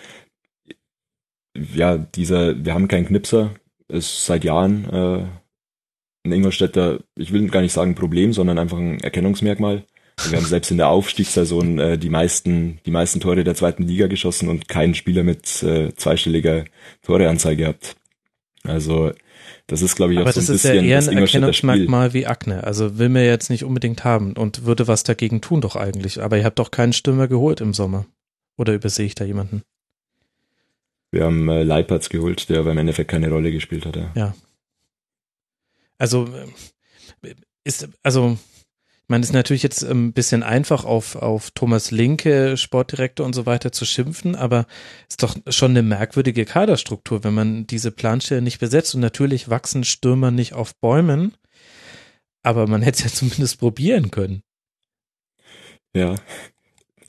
Ja, 1.73 1.97
dieser, 1.97 2.63
wir 2.63 2.73
haben 2.73 2.87
keinen 2.87 3.07
Knipser, 3.07 3.55
ist 3.87 4.25
seit 4.25 4.43
Jahren 4.43 4.85
äh, 4.89 5.25
ein 6.25 6.31
Ingolstädter, 6.31 6.99
ich 7.15 7.31
will 7.31 7.47
gar 7.49 7.61
nicht 7.61 7.73
sagen 7.73 7.95
Problem, 7.95 8.33
sondern 8.33 8.59
einfach 8.59 8.77
ein 8.77 8.99
Erkennungsmerkmal. 8.99 9.85
Wir 10.27 10.37
haben 10.37 10.45
selbst 10.45 10.69
in 10.69 10.77
der 10.77 10.89
Aufstiegssaison 10.89 11.79
äh, 11.79 11.97
die 11.97 12.09
meisten, 12.09 12.79
die 12.85 12.91
meisten 12.91 13.21
Tore 13.21 13.43
der 13.43 13.55
zweiten 13.55 13.83
Liga 13.83 14.07
geschossen 14.07 14.49
und 14.49 14.67
keinen 14.67 14.95
Spieler 14.95 15.23
mit 15.23 15.63
äh, 15.63 15.93
zweistelliger 15.95 16.65
Toreanzahl 17.03 17.55
gehabt. 17.55 17.95
Also 18.63 19.13
das 19.69 19.81
ist, 19.81 19.95
glaube 19.95 20.13
ich, 20.13 20.19
auch 20.19 20.23
Aber 20.23 20.33
so 20.33 20.41
das 20.41 20.49
ein 20.49 20.55
ist 20.55 20.63
ja 20.63 20.71
bisschen 20.71 20.85
eher 20.85 20.97
das 20.97 21.07
ein. 21.07 21.17
Erkennungsmerkmal 21.17 22.13
wie 22.13 22.27
Akne. 22.27 22.63
Also 22.63 22.97
will 22.97 23.09
mir 23.09 23.25
jetzt 23.25 23.49
nicht 23.49 23.63
unbedingt 23.63 24.03
haben 24.03 24.33
und 24.33 24.65
würde 24.65 24.87
was 24.87 25.03
dagegen 25.03 25.41
tun 25.41 25.61
doch 25.61 25.75
eigentlich. 25.75 26.21
Aber 26.21 26.37
ihr 26.37 26.43
habt 26.43 26.59
doch 26.59 26.71
keinen 26.71 26.93
Stürmer 26.93 27.27
geholt 27.27 27.61
im 27.61 27.73
Sommer. 27.73 28.05
Oder 28.57 28.73
übersehe 28.73 29.05
ich 29.05 29.15
da 29.15 29.23
jemanden? 29.23 29.63
Wir 31.11 31.25
haben 31.25 31.47
äh, 31.49 31.63
Leipertz 31.63 32.09
geholt, 32.09 32.49
der 32.49 32.59
aber 32.59 32.71
im 32.71 32.77
Endeffekt 32.77 33.09
keine 33.09 33.29
Rolle 33.29 33.51
gespielt 33.51 33.85
hat. 33.85 33.95
Ja. 33.95 34.11
Ja. 34.15 34.35
Also 35.97 36.27
äh, 37.23 37.35
ist, 37.63 37.87
also 38.03 38.37
es 39.17 39.29
ist 39.29 39.33
natürlich 39.33 39.63
jetzt 39.63 39.83
ein 39.83 40.13
bisschen 40.13 40.43
einfach 40.43 40.85
auf, 40.85 41.15
auf 41.15 41.51
Thomas 41.51 41.89
Linke, 41.89 42.57
Sportdirektor 42.57 43.25
und 43.25 43.33
so 43.33 43.45
weiter 43.45 43.71
zu 43.71 43.85
schimpfen, 43.85 44.35
aber 44.35 44.67
ist 45.09 45.23
doch 45.23 45.35
schon 45.47 45.71
eine 45.71 45.81
merkwürdige 45.81 46.45
Kaderstruktur, 46.45 47.23
wenn 47.23 47.33
man 47.33 47.65
diese 47.65 47.91
Planstelle 47.91 48.41
nicht 48.41 48.59
besetzt. 48.59 48.93
Und 48.93 49.01
natürlich 49.01 49.49
wachsen 49.49 49.83
Stürmer 49.83 50.29
nicht 50.29 50.53
auf 50.53 50.75
Bäumen, 50.75 51.33
aber 52.43 52.67
man 52.67 52.83
hätte 52.83 52.99
es 52.99 53.03
ja 53.03 53.09
zumindest 53.17 53.59
probieren 53.59 54.11
können. 54.11 54.43
ja. 55.93 56.15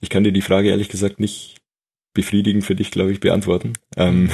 Ich 0.02 0.08
kann 0.08 0.24
dir 0.24 0.32
die 0.32 0.40
Frage 0.40 0.70
ehrlich 0.70 0.88
gesagt 0.88 1.20
nicht 1.20 1.60
befriedigend 2.14 2.64
für 2.64 2.74
dich, 2.74 2.90
glaube 2.90 3.12
ich, 3.12 3.20
beantworten. 3.20 3.74
Ähm, 3.96 4.30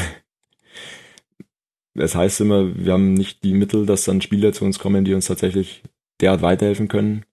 es 1.94 2.14
heißt 2.14 2.40
immer, 2.40 2.76
wir 2.76 2.92
haben 2.92 3.14
nicht 3.14 3.42
die 3.42 3.52
Mittel, 3.52 3.84
dass 3.84 4.04
dann 4.04 4.20
Spieler 4.20 4.52
zu 4.52 4.64
uns 4.64 4.78
kommen, 4.78 5.04
die 5.04 5.14
uns 5.14 5.26
tatsächlich 5.26 5.82
derart 6.20 6.42
weiterhelfen 6.42 6.86
können. 6.86 7.24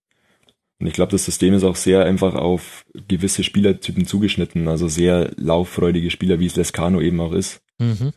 Und 0.83 0.87
ich 0.87 0.95
glaube, 0.95 1.13
das 1.13 1.23
System 1.23 1.53
ist 1.53 1.63
auch 1.63 1.77
sehr 1.77 2.03
einfach 2.03 2.35
auf 2.35 2.83
gewisse 3.07 3.45
Spielertypen 3.45 4.05
zugeschnitten, 4.05 4.67
also 4.67 4.89
sehr 4.89 5.31
lauffreudige 5.37 6.11
Spieler, 6.11 6.41
wie 6.41 6.45
es 6.47 6.57
Lescano 6.57 6.99
eben 6.99 7.21
auch 7.21 7.31
ist, 7.31 7.61
Mhm. 7.79 8.11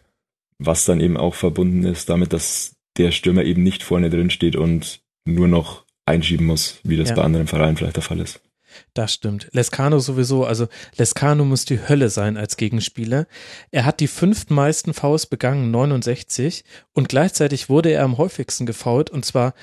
was 0.58 0.84
dann 0.84 1.00
eben 1.00 1.16
auch 1.16 1.34
verbunden 1.36 1.84
ist 1.84 2.08
damit, 2.08 2.32
dass 2.32 2.74
der 2.96 3.12
Stürmer 3.12 3.44
eben 3.44 3.62
nicht 3.62 3.84
vorne 3.84 4.10
drin 4.10 4.30
steht 4.30 4.56
und 4.56 4.98
nur 5.24 5.46
noch 5.46 5.84
einschieben 6.06 6.44
muss, 6.44 6.80
wie 6.82 6.96
das 6.96 7.10
Ja. 7.10 7.14
bei 7.14 7.22
anderen 7.22 7.46
Vereinen 7.46 7.76
vielleicht 7.76 7.94
der 7.94 8.02
Fall 8.02 8.18
ist. 8.18 8.40
Das 8.94 9.14
stimmt. 9.14 9.48
Lescano 9.52 10.00
sowieso, 10.00 10.44
also 10.44 10.66
Lescano 10.98 11.44
muss 11.44 11.66
die 11.66 11.78
Hölle 11.88 12.10
sein 12.10 12.36
als 12.36 12.56
Gegenspieler. 12.56 13.28
Er 13.70 13.84
hat 13.84 14.00
die 14.00 14.08
fünftmeisten 14.08 14.92
Fouls 14.92 15.26
begangen, 15.26 15.70
69, 15.70 16.64
und 16.94 17.08
gleichzeitig 17.08 17.68
wurde 17.68 17.92
er 17.92 18.02
am 18.02 18.18
häufigsten 18.18 18.66
gefoult 18.66 19.08
und 19.08 19.24
zwar 19.24 19.54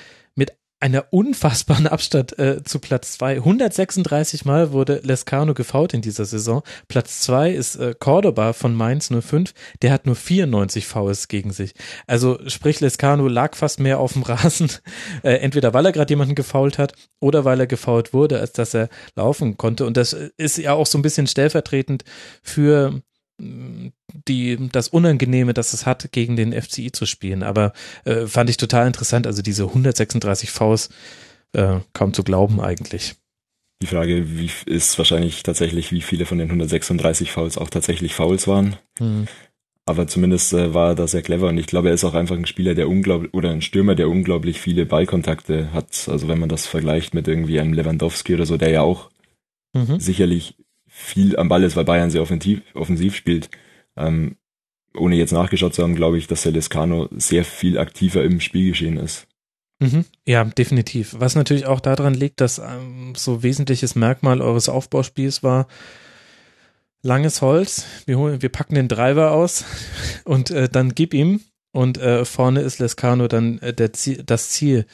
einer 0.84 1.06
unfassbaren 1.12 1.88
Abstand 1.88 2.38
äh, 2.38 2.62
zu 2.62 2.80
Platz 2.80 3.14
zwei. 3.14 3.38
136 3.38 4.44
Mal 4.44 4.74
wurde 4.74 5.00
Lescano 5.02 5.54
gefoult 5.54 5.94
in 5.94 6.02
dieser 6.02 6.26
Saison. 6.26 6.62
Platz 6.90 7.22
zwei 7.22 7.52
ist 7.52 7.78
äh, 7.78 7.96
Cordoba 7.98 8.52
von 8.52 8.76
Mainz 8.76 9.08
05, 9.08 9.54
der 9.82 9.94
hat 9.94 10.06
nur 10.06 10.18
94 10.18 10.86
Fouls 10.86 11.30
gegen 11.30 11.54
sich. 11.54 11.74
Also 12.06 12.38
sprich, 12.48 12.82
Lescano 12.82 13.30
lag 13.30 13.56
fast 13.56 13.80
mehr 13.80 13.98
auf 13.98 14.12
dem 14.12 14.24
Rasen, 14.24 14.70
äh, 15.24 15.36
entweder 15.36 15.74
weil 15.74 15.86
er 15.86 15.94
gerade 15.94 16.12
jemanden 16.12 16.36
gefoult 16.36 16.78
hat 16.78 16.92
oder 17.22 17.46
weil 17.46 17.62
er 17.62 17.68
gefoult 17.68 18.12
wurde, 18.12 18.42
als 18.42 18.52
dass 18.52 18.74
er 18.74 18.90
laufen 19.16 19.56
konnte. 19.56 19.86
Und 19.86 19.96
das 19.96 20.12
ist 20.12 20.58
ja 20.58 20.74
auch 20.74 20.86
so 20.86 20.98
ein 20.98 21.02
bisschen 21.02 21.28
stellvertretend 21.28 22.04
für 22.42 23.02
die, 23.38 24.70
das 24.72 24.90
Unangenehme, 24.90 25.54
das 25.54 25.74
es 25.74 25.86
hat, 25.86 26.12
gegen 26.12 26.36
den 26.36 26.54
FCI 26.54 26.92
zu 26.92 27.06
spielen. 27.06 27.44
Aber 27.44 27.74
äh, 28.06 28.28
fand 28.28 28.50
ich 28.50 28.58
total 28.58 28.88
interessant. 28.88 29.28
Also 29.28 29.42
diese 29.42 29.64
136 29.64 30.52
Vs, 30.52 30.90
äh, 31.54 31.80
kaum 31.94 32.14
zu 32.14 32.24
glauben 32.24 32.62
eigentlich. 32.62 33.16
Die 33.82 33.88
Frage 33.88 34.38
wie, 34.38 34.50
ist 34.66 34.98
wahrscheinlich 34.98 35.44
tatsächlich, 35.44 35.92
wie 35.92 36.02
viele 36.02 36.26
von 36.26 36.38
den 36.38 36.48
136 36.48 37.32
Fouls 37.32 37.58
auch 37.58 37.70
tatsächlich 37.70 38.14
Fouls 38.14 38.48
waren. 38.48 38.78
Hm. 38.98 39.28
Aber 39.86 40.08
zumindest 40.08 40.54
äh, 40.54 40.74
war 40.74 40.90
er 40.90 40.96
da 40.96 41.08
sehr 41.08 41.22
clever 41.22 41.50
und 41.50 41.58
ich 41.58 41.68
glaube, 41.68 41.90
er 41.90 41.94
ist 41.94 42.06
auch 42.06 42.14
einfach 42.14 42.38
ein 42.38 42.46
Spieler, 42.46 42.76
der 42.76 42.88
unglaublich, 42.88 43.34
oder 43.34 43.50
ein 43.50 43.62
Stürmer, 43.62 43.96
der 43.96 44.08
unglaublich 44.08 44.62
viele 44.62 44.86
Ballkontakte 44.86 45.74
hat. 45.74 46.08
Also 46.08 46.30
wenn 46.30 46.40
man 46.40 46.48
das 46.48 46.66
vergleicht 46.66 47.14
mit 47.14 47.28
irgendwie 47.28 47.60
einem 47.60 47.74
Lewandowski 47.74 48.36
oder 48.36 48.46
so, 48.46 48.56
der 48.56 48.70
ja 48.70 48.82
auch 48.82 49.10
Mhm. 49.74 50.00
sicherlich 50.00 50.56
viel 50.96 51.36
am 51.38 51.50
Ball 51.50 51.64
ist, 51.64 51.76
weil 51.76 51.86
Bayern 51.86 52.12
sehr 52.12 52.22
offensiv, 52.22 52.62
offensiv 52.76 53.16
spielt. 53.16 53.50
Ähm, 53.98 54.38
ohne 54.96 55.16
jetzt 55.16 55.32
nachgeschaut 55.32 55.74
zu 55.74 55.82
haben, 55.82 55.96
glaube 55.96 56.20
ich, 56.20 56.28
dass 56.28 56.44
der 56.44 56.52
Lescano 56.52 57.10
sehr 57.12 57.44
viel 57.44 57.80
aktiver 57.80 58.24
im 58.24 58.40
Spielgeschehen 58.40 58.98
ist. 58.98 59.28
Mhm. 59.80 60.06
Ja, 60.28 60.44
definitiv. 60.44 61.16
Was 61.18 61.36
natürlich 61.36 61.66
auch 61.66 61.80
daran 61.80 62.14
liegt, 62.14 62.42
dass 62.42 62.60
ähm, 62.60 63.14
so 63.18 63.42
wesentliches 63.42 63.96
Merkmal 63.96 64.40
eures 64.40 64.70
Aufbauspiels 64.70 65.42
war, 65.42 65.68
langes 67.02 67.42
Holz, 67.42 67.86
wir, 68.06 68.20
holen, 68.20 68.44
wir 68.44 68.50
packen 68.50 68.76
den 68.76 68.88
Driver 68.88 69.32
aus 69.32 69.66
und 70.26 70.52
äh, 70.52 70.70
dann 70.70 70.94
gib 70.94 71.16
ihm 71.16 71.42
und 71.72 71.98
äh, 71.98 72.24
vorne 72.24 72.62
ist 72.62 72.78
Lescano 72.78 73.28
dann 73.28 73.58
äh, 73.60 73.92
Ziel, 73.94 74.22
das 74.24 74.52
Ziel 74.52 74.86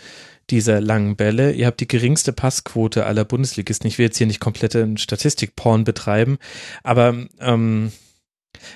dieser 0.52 0.82
langen 0.82 1.16
Bälle. 1.16 1.52
Ihr 1.52 1.68
habt 1.68 1.80
die 1.80 1.88
geringste 1.88 2.34
Passquote 2.34 3.06
aller 3.06 3.26
Bundesligisten. 3.26 3.88
Ich 3.88 3.98
will 3.98 4.06
jetzt 4.06 4.18
hier 4.18 4.28
nicht 4.28 4.40
komplette 4.40 4.88
Statistikporn 4.98 5.84
betreiben, 5.84 6.38
aber 6.84 7.16
ähm, 7.40 7.92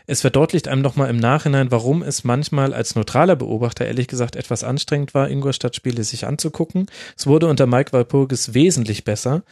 es 0.06 0.22
verdeutlicht 0.22 0.68
einem 0.68 0.82
nochmal 0.82 1.10
im 1.10 1.18
Nachhinein, 1.18 1.72
warum 1.72 2.04
es 2.04 2.24
manchmal 2.24 2.74
als 2.74 2.96
neutraler 2.96 3.36
Beobachter 3.36 3.86
ehrlich 3.86 4.08
gesagt 4.08 4.36
etwas 4.36 4.64
anstrengend 4.64 5.14
war, 5.14 5.30
Ingolstadt-Spiele 5.30 6.04
sich 6.04 6.26
anzugucken. 6.26 6.86
Es 7.18 7.28
wurde 7.28 7.48
unter 7.48 7.68
Mike 7.68 7.92
Walpurgis 7.92 8.54
wesentlich 8.54 9.04
besser, 9.04 9.44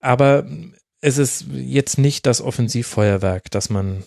aber 0.00 0.46
es 1.00 1.18
ist 1.18 1.46
jetzt 1.52 1.98
nicht 1.98 2.26
das 2.26 2.40
Offensivfeuerwerk, 2.40 3.50
das 3.50 3.70
man 3.70 4.02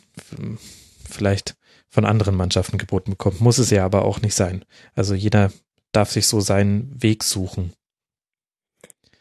vielleicht 1.07 1.55
von 1.89 2.05
anderen 2.05 2.35
Mannschaften 2.35 2.77
geboten 2.77 3.11
bekommt. 3.11 3.41
Muss 3.41 3.57
es 3.57 3.69
ja 3.69 3.85
aber 3.85 4.05
auch 4.05 4.21
nicht 4.21 4.35
sein. 4.35 4.65
Also 4.95 5.15
jeder 5.15 5.51
darf 5.91 6.11
sich 6.11 6.27
so 6.27 6.39
seinen 6.39 7.01
Weg 7.01 7.23
suchen. 7.23 7.73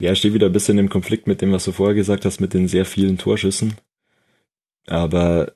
Ja, 0.00 0.12
ich 0.12 0.18
stehe 0.20 0.34
wieder 0.34 0.46
ein 0.46 0.52
bisschen 0.52 0.78
im 0.78 0.88
Konflikt 0.88 1.26
mit 1.26 1.40
dem, 1.40 1.52
was 1.52 1.64
du 1.64 1.72
vorher 1.72 1.94
gesagt 1.94 2.24
hast, 2.24 2.40
mit 2.40 2.54
den 2.54 2.68
sehr 2.68 2.84
vielen 2.84 3.18
Torschüssen. 3.18 3.74
Aber 4.86 5.52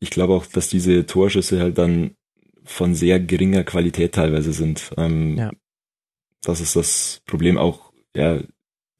ich 0.00 0.10
glaube 0.10 0.34
auch, 0.34 0.46
dass 0.46 0.68
diese 0.68 1.06
Torschüsse 1.06 1.60
halt 1.60 1.78
dann 1.78 2.16
von 2.64 2.94
sehr 2.94 3.20
geringer 3.20 3.64
Qualität 3.64 4.14
teilweise 4.14 4.52
sind. 4.52 4.92
Ähm, 4.96 5.36
Ja. 5.36 5.50
Das 6.42 6.60
ist 6.60 6.76
das 6.76 7.20
Problem 7.26 7.58
auch, 7.58 7.92
ja, 8.14 8.40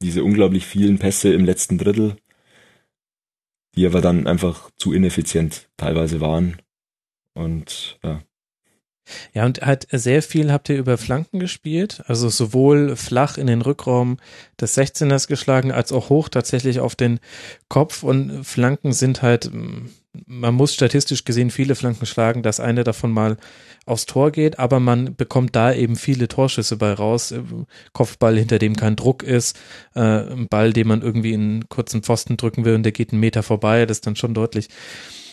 diese 0.01 0.23
unglaublich 0.23 0.65
vielen 0.65 0.99
Pässe 0.99 1.33
im 1.33 1.45
letzten 1.45 1.77
Drittel, 1.77 2.17
die 3.75 3.85
aber 3.85 4.01
dann 4.01 4.27
einfach 4.27 4.69
zu 4.77 4.93
ineffizient 4.93 5.69
teilweise 5.77 6.19
waren. 6.19 6.57
Und 7.33 7.97
ja, 8.03 8.21
Ja, 9.33 9.45
und 9.45 9.61
halt 9.61 9.87
sehr 9.91 10.21
viel 10.21 10.51
habt 10.51 10.69
ihr 10.69 10.77
über 10.77 10.97
Flanken 10.97 11.39
gespielt, 11.39 12.03
also 12.07 12.29
sowohl 12.29 12.95
flach 12.95 13.37
in 13.37 13.47
den 13.47 13.61
Rückraum 13.61 14.17
des 14.59 14.77
16ers 14.77 15.27
geschlagen, 15.27 15.71
als 15.71 15.91
auch 15.91 16.09
hoch 16.09 16.29
tatsächlich 16.29 16.79
auf 16.79 16.95
den 16.95 17.19
Kopf. 17.67 18.03
Und 18.03 18.43
Flanken 18.43 18.93
sind 18.93 19.21
halt, 19.21 19.53
mm, 19.53 19.89
man 20.25 20.53
muss 20.55 20.73
statistisch 20.73 21.25
gesehen 21.25 21.51
viele 21.51 21.75
Flanken 21.75 22.05
schlagen, 22.05 22.43
dass 22.43 22.59
eine 22.59 22.83
davon 22.83 23.11
mal 23.11 23.37
aufs 23.85 24.05
Tor 24.05 24.31
geht, 24.31 24.59
aber 24.59 24.79
man 24.79 25.15
bekommt 25.15 25.55
da 25.55 25.73
eben 25.73 25.95
viele 25.95 26.27
Torschüsse 26.27 26.77
bei 26.77 26.93
raus. 26.93 27.33
Kopfball, 27.93 28.37
hinter 28.37 28.59
dem 28.59 28.75
kein 28.75 28.95
Druck 28.95 29.23
ist, 29.23 29.57
äh, 29.95 29.99
ein 30.01 30.47
Ball, 30.47 30.73
den 30.73 30.87
man 30.87 31.01
irgendwie 31.01 31.33
in 31.33 31.67
kurzen 31.69 32.03
Pfosten 32.03 32.37
drücken 32.37 32.65
will 32.65 32.75
und 32.75 32.83
der 32.83 32.91
geht 32.91 33.11
einen 33.11 33.19
Meter 33.19 33.43
vorbei, 33.43 33.85
das 33.85 33.97
ist 33.97 34.07
dann 34.07 34.15
schon 34.15 34.33
deutlich. 34.33 34.69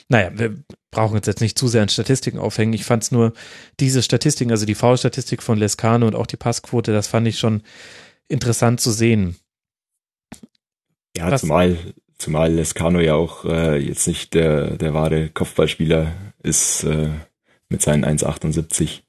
Naja, 0.08 0.30
wir 0.34 0.54
brauchen 0.90 1.16
uns 1.16 1.26
jetzt 1.26 1.40
nicht 1.40 1.58
zu 1.58 1.68
sehr 1.68 1.82
an 1.82 1.88
Statistiken 1.88 2.38
aufhängen. 2.38 2.72
Ich 2.72 2.84
fand 2.84 3.02
es 3.02 3.10
nur, 3.12 3.32
diese 3.80 4.02
Statistiken, 4.02 4.50
also 4.52 4.64
die 4.64 4.74
Foul-Statistik 4.76 5.42
von 5.42 5.58
Lescano 5.58 6.06
und 6.06 6.14
auch 6.14 6.26
die 6.26 6.36
Passquote, 6.36 6.92
das 6.92 7.08
fand 7.08 7.26
ich 7.26 7.38
schon 7.38 7.62
interessant 8.28 8.80
zu 8.80 8.90
sehen. 8.90 9.36
ja 11.16 11.30
Was- 11.30 11.40
zumal, 11.40 11.76
zumal 12.18 12.52
Lescano 12.52 13.00
ja 13.00 13.14
auch 13.14 13.44
äh, 13.44 13.78
jetzt 13.78 14.06
nicht 14.06 14.34
der, 14.34 14.76
der 14.76 14.94
wahre 14.94 15.28
Kopfballspieler 15.30 16.12
ist 16.42 16.84
äh, 16.84 17.10
mit 17.68 17.82
seinen 17.82 18.04
1,78. 18.04 19.00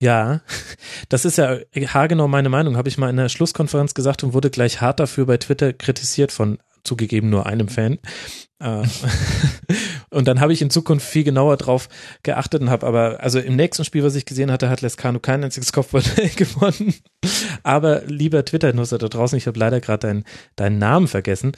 Ja, 0.00 0.42
das 1.08 1.24
ist 1.24 1.38
ja 1.38 1.58
haargenau 1.74 2.28
meine 2.28 2.48
Meinung, 2.48 2.76
habe 2.76 2.88
ich 2.88 2.98
mal 2.98 3.10
in 3.10 3.16
der 3.16 3.28
Schlusskonferenz 3.28 3.94
gesagt 3.94 4.24
und 4.24 4.32
wurde 4.32 4.50
gleich 4.50 4.80
hart 4.80 5.00
dafür 5.00 5.26
bei 5.26 5.36
Twitter 5.36 5.72
kritisiert 5.72 6.32
von 6.32 6.58
zugegeben 6.88 7.30
nur 7.30 7.46
einem 7.46 7.68
Fan. 7.68 7.98
Äh, 8.60 8.82
und 10.10 10.26
dann 10.26 10.40
habe 10.40 10.52
ich 10.52 10.62
in 10.62 10.70
Zukunft 10.70 11.06
viel 11.06 11.22
genauer 11.22 11.56
drauf 11.56 11.88
geachtet 12.22 12.62
und 12.62 12.70
habe 12.70 12.86
aber, 12.86 13.20
also 13.20 13.38
im 13.38 13.56
nächsten 13.56 13.84
Spiel, 13.84 14.02
was 14.02 14.14
ich 14.14 14.24
gesehen 14.24 14.50
hatte, 14.50 14.68
hat 14.68 14.80
Lescano 14.80 15.20
kein 15.20 15.44
einziges 15.44 15.72
Kopfball 15.72 16.02
gewonnen. 16.36 16.94
Aber 17.62 18.02
lieber 18.06 18.44
Twitter-Nutzer 18.44 18.98
da 18.98 19.08
draußen, 19.08 19.38
ich 19.38 19.46
habe 19.46 19.58
leider 19.58 19.80
gerade 19.80 20.06
deinen, 20.06 20.24
deinen 20.56 20.78
Namen 20.78 21.06
vergessen. 21.06 21.52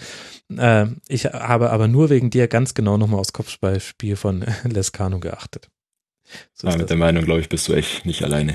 Äh, 0.54 0.86
ich 1.08 1.26
habe 1.26 1.70
aber 1.70 1.88
nur 1.88 2.10
wegen 2.10 2.30
dir 2.30 2.48
ganz 2.48 2.74
genau 2.74 2.96
nochmal 2.98 3.20
aufs 3.20 3.32
Kopfballspiel 3.32 4.16
von 4.16 4.44
Lescano 4.64 5.20
geachtet. 5.20 5.68
So 6.52 6.68
ja, 6.68 6.76
mit 6.76 6.90
der 6.90 6.96
Meinung, 6.96 7.24
glaube 7.24 7.40
ich, 7.40 7.48
bist 7.48 7.66
du 7.68 7.72
echt 7.72 8.04
nicht 8.06 8.22
alleine. 8.22 8.54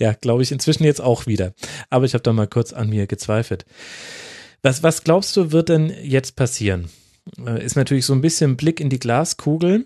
ja, 0.00 0.14
glaube 0.14 0.42
ich 0.42 0.50
inzwischen 0.50 0.84
jetzt 0.84 1.00
auch 1.00 1.26
wieder. 1.26 1.52
Aber 1.90 2.06
ich 2.06 2.14
habe 2.14 2.22
da 2.22 2.32
mal 2.32 2.48
kurz 2.48 2.72
an 2.72 2.88
mir 2.88 3.06
gezweifelt. 3.06 3.66
Was, 4.62 4.82
was 4.82 5.04
glaubst 5.04 5.36
du, 5.36 5.52
wird 5.52 5.68
denn 5.68 5.92
jetzt 6.02 6.36
passieren? 6.36 6.88
Äh, 7.44 7.64
ist 7.64 7.76
natürlich 7.76 8.06
so 8.06 8.12
ein 8.12 8.20
bisschen 8.20 8.56
Blick 8.56 8.80
in 8.80 8.90
die 8.90 8.98
Glaskugel, 8.98 9.84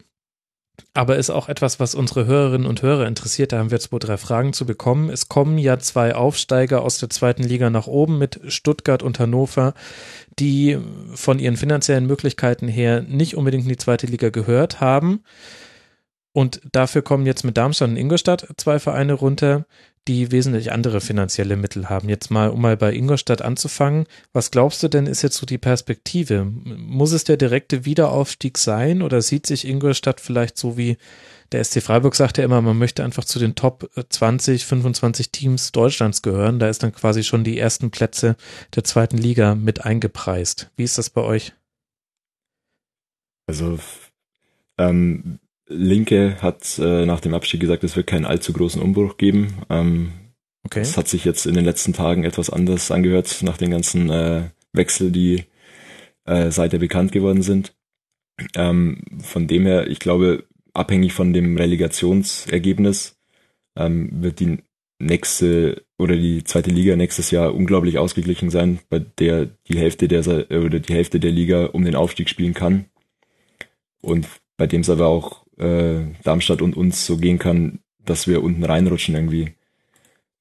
aber 0.94 1.16
ist 1.16 1.30
auch 1.30 1.48
etwas, 1.48 1.80
was 1.80 1.94
unsere 1.94 2.26
Hörerinnen 2.26 2.66
und 2.66 2.82
Hörer 2.82 3.06
interessiert. 3.06 3.52
Da 3.52 3.58
haben 3.58 3.70
wir 3.70 3.80
zwei, 3.80 3.98
drei 3.98 4.16
Fragen 4.16 4.52
zu 4.52 4.64
bekommen. 4.64 5.10
Es 5.10 5.28
kommen 5.28 5.58
ja 5.58 5.78
zwei 5.78 6.14
Aufsteiger 6.14 6.82
aus 6.82 6.98
der 6.98 7.10
zweiten 7.10 7.42
Liga 7.42 7.70
nach 7.70 7.86
oben 7.86 8.18
mit 8.18 8.40
Stuttgart 8.48 9.02
und 9.02 9.18
Hannover, 9.18 9.74
die 10.38 10.78
von 11.14 11.38
ihren 11.38 11.56
finanziellen 11.56 12.06
Möglichkeiten 12.06 12.68
her 12.68 13.02
nicht 13.02 13.36
unbedingt 13.36 13.64
in 13.64 13.70
die 13.70 13.76
zweite 13.76 14.06
Liga 14.06 14.30
gehört 14.30 14.80
haben. 14.80 15.22
Und 16.32 16.62
dafür 16.72 17.02
kommen 17.02 17.26
jetzt 17.26 17.44
mit 17.44 17.58
Darmstadt 17.58 17.90
und 17.90 17.96
Ingolstadt 17.96 18.48
zwei 18.56 18.78
Vereine 18.78 19.12
runter, 19.12 19.66
die 20.08 20.32
wesentlich 20.32 20.72
andere 20.72 21.00
finanzielle 21.00 21.56
Mittel 21.56 21.88
haben. 21.88 22.08
Jetzt 22.08 22.30
mal, 22.30 22.50
um 22.50 22.60
mal 22.60 22.76
bei 22.76 22.92
Ingolstadt 22.92 23.42
anzufangen, 23.42 24.06
was 24.32 24.50
glaubst 24.50 24.82
du 24.82 24.88
denn, 24.88 25.06
ist 25.06 25.22
jetzt 25.22 25.36
so 25.36 25.46
die 25.46 25.58
Perspektive? 25.58 26.44
Muss 26.44 27.12
es 27.12 27.24
der 27.24 27.36
direkte 27.36 27.84
Wiederaufstieg 27.84 28.58
sein 28.58 29.02
oder 29.02 29.22
sieht 29.22 29.46
sich 29.46 29.66
Ingolstadt 29.66 30.20
vielleicht 30.20 30.58
so 30.58 30.76
wie 30.76 30.96
der 31.52 31.62
SC 31.62 31.82
Freiburg 31.82 32.14
sagt 32.14 32.38
ja 32.38 32.44
immer, 32.44 32.62
man 32.62 32.78
möchte 32.78 33.04
einfach 33.04 33.24
zu 33.24 33.38
den 33.38 33.54
Top 33.54 33.90
20, 34.08 34.64
25 34.64 35.30
Teams 35.30 35.70
Deutschlands 35.72 36.22
gehören. 36.22 36.58
Da 36.58 36.68
ist 36.68 36.82
dann 36.82 36.92
quasi 36.92 37.22
schon 37.22 37.44
die 37.44 37.58
ersten 37.58 37.90
Plätze 37.90 38.36
der 38.74 38.84
zweiten 38.84 39.18
Liga 39.18 39.54
mit 39.54 39.84
eingepreist. 39.84 40.70
Wie 40.76 40.84
ist 40.84 40.98
das 40.98 41.10
bei 41.10 41.20
euch? 41.20 41.52
Also 43.46 43.78
ähm, 44.78 45.38
Linke 45.72 46.36
hat 46.40 46.78
äh, 46.78 47.06
nach 47.06 47.20
dem 47.20 47.34
Abstieg 47.34 47.60
gesagt, 47.60 47.84
es 47.84 47.96
wird 47.96 48.06
keinen 48.06 48.24
allzu 48.24 48.52
großen 48.52 48.80
Umbruch 48.82 49.16
geben. 49.16 49.54
Ähm, 49.70 50.12
okay. 50.64 50.80
Das 50.80 50.96
hat 50.96 51.08
sich 51.08 51.24
jetzt 51.24 51.46
in 51.46 51.54
den 51.54 51.64
letzten 51.64 51.92
Tagen 51.92 52.24
etwas 52.24 52.50
anders 52.50 52.90
angehört, 52.90 53.42
nach 53.42 53.56
den 53.56 53.70
ganzen 53.70 54.10
äh, 54.10 54.50
Wechsel, 54.72 55.10
die 55.10 55.44
äh, 56.24 56.50
seither 56.50 56.78
bekannt 56.78 57.12
geworden 57.12 57.42
sind. 57.42 57.74
Ähm, 58.54 59.02
von 59.20 59.46
dem 59.46 59.66
her, 59.66 59.88
ich 59.88 59.98
glaube, 59.98 60.44
abhängig 60.72 61.12
von 61.12 61.32
dem 61.32 61.56
Relegationsergebnis 61.56 63.18
ähm, 63.76 64.22
wird 64.22 64.40
die 64.40 64.58
nächste 64.98 65.84
oder 65.98 66.16
die 66.16 66.44
zweite 66.44 66.70
Liga 66.70 66.96
nächstes 66.96 67.30
Jahr 67.30 67.54
unglaublich 67.54 67.98
ausgeglichen 67.98 68.50
sein, 68.50 68.78
bei 68.88 69.00
der 69.00 69.46
die 69.68 69.78
Hälfte 69.78 70.08
der 70.08 70.20
oder 70.50 70.78
die 70.78 70.94
Hälfte 70.94 71.20
der 71.20 71.32
Liga 71.32 71.66
um 71.66 71.84
den 71.84 71.96
Aufstieg 71.96 72.28
spielen 72.28 72.54
kann. 72.54 72.86
Und 74.00 74.28
bei 74.56 74.66
dem 74.66 74.82
es 74.82 74.90
aber 74.90 75.06
auch 75.06 75.41
äh, 75.62 76.00
Darmstadt 76.24 76.60
und 76.60 76.76
uns 76.76 77.06
so 77.06 77.16
gehen 77.16 77.38
kann, 77.38 77.80
dass 78.04 78.26
wir 78.26 78.42
unten 78.42 78.64
reinrutschen 78.64 79.14
irgendwie. 79.14 79.54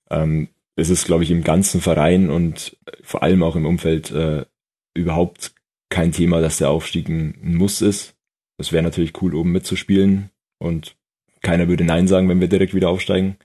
Ähm, 0.09 0.49
es 0.75 0.89
ist, 0.89 1.05
glaube 1.05 1.23
ich, 1.23 1.31
im 1.31 1.43
ganzen 1.43 1.79
Verein 1.79 2.29
und 2.29 2.77
vor 3.03 3.21
allem 3.21 3.43
auch 3.43 3.55
im 3.55 3.65
Umfeld 3.65 4.11
äh, 4.11 4.45
überhaupt 4.93 5.53
kein 5.89 6.11
Thema, 6.11 6.41
dass 6.41 6.57
der 6.57 6.69
Aufstieg 6.69 7.07
ein 7.07 7.35
Muss 7.41 7.81
ist. 7.81 8.15
Es 8.57 8.71
wäre 8.71 8.83
natürlich 8.83 9.21
cool, 9.21 9.35
oben 9.35 9.51
mitzuspielen 9.51 10.31
und 10.57 10.95
keiner 11.41 11.67
würde 11.67 11.83
Nein 11.83 12.07
sagen, 12.07 12.29
wenn 12.29 12.41
wir 12.41 12.47
direkt 12.47 12.73
wieder 12.73 12.89
aufsteigen. 12.89 13.37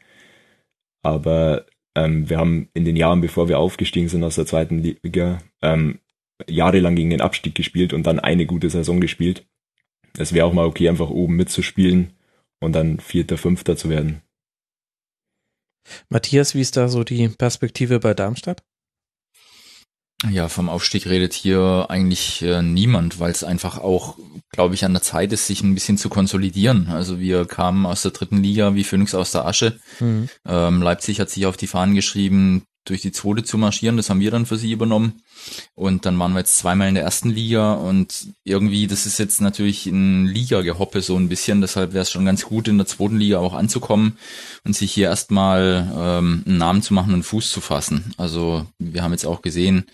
Aber 1.03 1.67
ähm, 1.95 2.29
wir 2.29 2.39
haben 2.39 2.69
in 2.75 2.85
den 2.85 2.97
Jahren, 2.97 3.21
bevor 3.21 3.49
wir 3.49 3.59
aufgestiegen 3.59 4.09
sind 4.09 4.25
aus 4.25 4.37
der 4.37 4.47
zweiten 4.47 4.79
Liga, 4.79 5.43
ähm, 5.63 6.01
jahrelang 6.49 6.95
gegen 6.97 7.11
den 7.11 7.21
Abstieg 7.21 7.55
gespielt 7.55 7.93
und 7.93 8.07
dann 8.07 8.21
eine 8.21 8.47
gute 8.47 8.71
Saison 8.71 9.01
gespielt 9.01 9.47
es 10.19 10.33
wäre 10.33 10.47
auch 10.47 10.53
mal 10.53 10.67
okay, 10.67 10.89
einfach 10.89 11.11
oben 11.11 11.37
mitzuspielen 11.37 12.13
und 12.61 12.73
dann 12.73 13.01
Vierter, 13.01 13.39
Fünfter 13.39 13.77
zu 13.77 13.89
werden. 13.89 14.23
Matthias, 16.09 16.55
wie 16.55 16.61
ist 16.61 16.77
da 16.77 16.89
so 16.89 17.05
die 17.05 17.29
Perspektive 17.29 18.01
bei 18.01 18.15
Darmstadt? 18.15 18.63
Ja, 20.31 20.49
vom 20.49 20.71
Aufstieg 20.71 21.07
redet 21.07 21.35
hier 21.35 21.87
eigentlich 21.89 22.41
äh, 22.41 22.63
niemand, 22.63 23.21
weil 23.21 23.31
es 23.31 23.45
einfach 23.45 23.79
auch, 23.79 24.17
glaube 24.51 24.75
ich, 24.75 24.85
an 24.85 24.95
der 24.95 25.03
Zeit 25.03 25.31
ist, 25.33 25.47
sich 25.47 25.63
ein 25.63 25.75
bisschen 25.75 25.99
zu 25.99 26.09
konsolidieren. 26.09 26.89
Also 26.89 27.21
wir 27.21 27.45
kamen 27.45 27.85
aus 27.85 28.01
der 28.01 28.13
dritten 28.13 28.43
Liga 28.43 28.75
wie 28.75 28.85
Phoenix 28.85 29.15
aus 29.15 29.33
der 29.33 29.45
Asche. 29.45 29.79
Mhm. 30.01 30.31
Ähm, 30.47 30.81
Leipzig 30.81 31.21
hat 31.21 31.29
sich 31.29 31.45
auf 31.45 31.59
die 31.59 31.67
Fahnen 31.67 31.95
geschrieben, 31.95 32.65
durch 32.87 33.03
die 33.03 33.13
zweite 33.13 33.45
zu 33.45 33.59
marschieren. 33.59 33.97
Das 33.97 34.09
haben 34.09 34.21
wir 34.21 34.31
dann 34.31 34.47
für 34.47 34.57
sie 34.57 34.73
übernommen. 34.73 35.23
Und 35.75 36.07
dann 36.07 36.19
waren 36.19 36.33
wir 36.33 36.41
jetzt 36.41 36.59
zweimal 36.59 36.89
in 36.89 36.95
der 36.95 37.05
ersten 37.05 37.31
Liga 37.31 37.75
und 37.75 38.29
irgendwie, 38.45 38.87
das 38.87 39.07
ist 39.07 39.19
jetzt 39.19 39.41
natürlich 39.41 39.87
ein 39.87 40.27
Liga-Gehoppe 40.27 41.03
so 41.03 41.17
ein 41.17 41.29
bisschen. 41.29 41.61
Deshalb 41.61 41.93
wäre 41.93 42.03
es 42.03 42.11
schon 42.11 42.25
ganz 42.25 42.45
gut, 42.45 42.69
in 42.69 42.79
der 42.79 42.87
zweiten 42.87 43.19
Liga 43.19 43.39
auch 43.39 43.55
anzukommen 43.55 44.17
und 44.65 44.75
sich 44.75 44.93
hier 44.93 45.09
erstmal 45.09 45.93
ähm, 45.97 46.43
einen 46.47 46.59
Namen 46.59 46.83
zu 46.83 46.95
machen 46.95 47.15
und 47.15 47.25
Fuß 47.25 47.51
zu 47.51 47.61
fassen. 47.61 48.15
Also 48.17 48.67
wir 48.79 49.03
haben 49.03 49.13
jetzt 49.13 49.27
auch 49.27 49.43
gesehen 49.43 49.87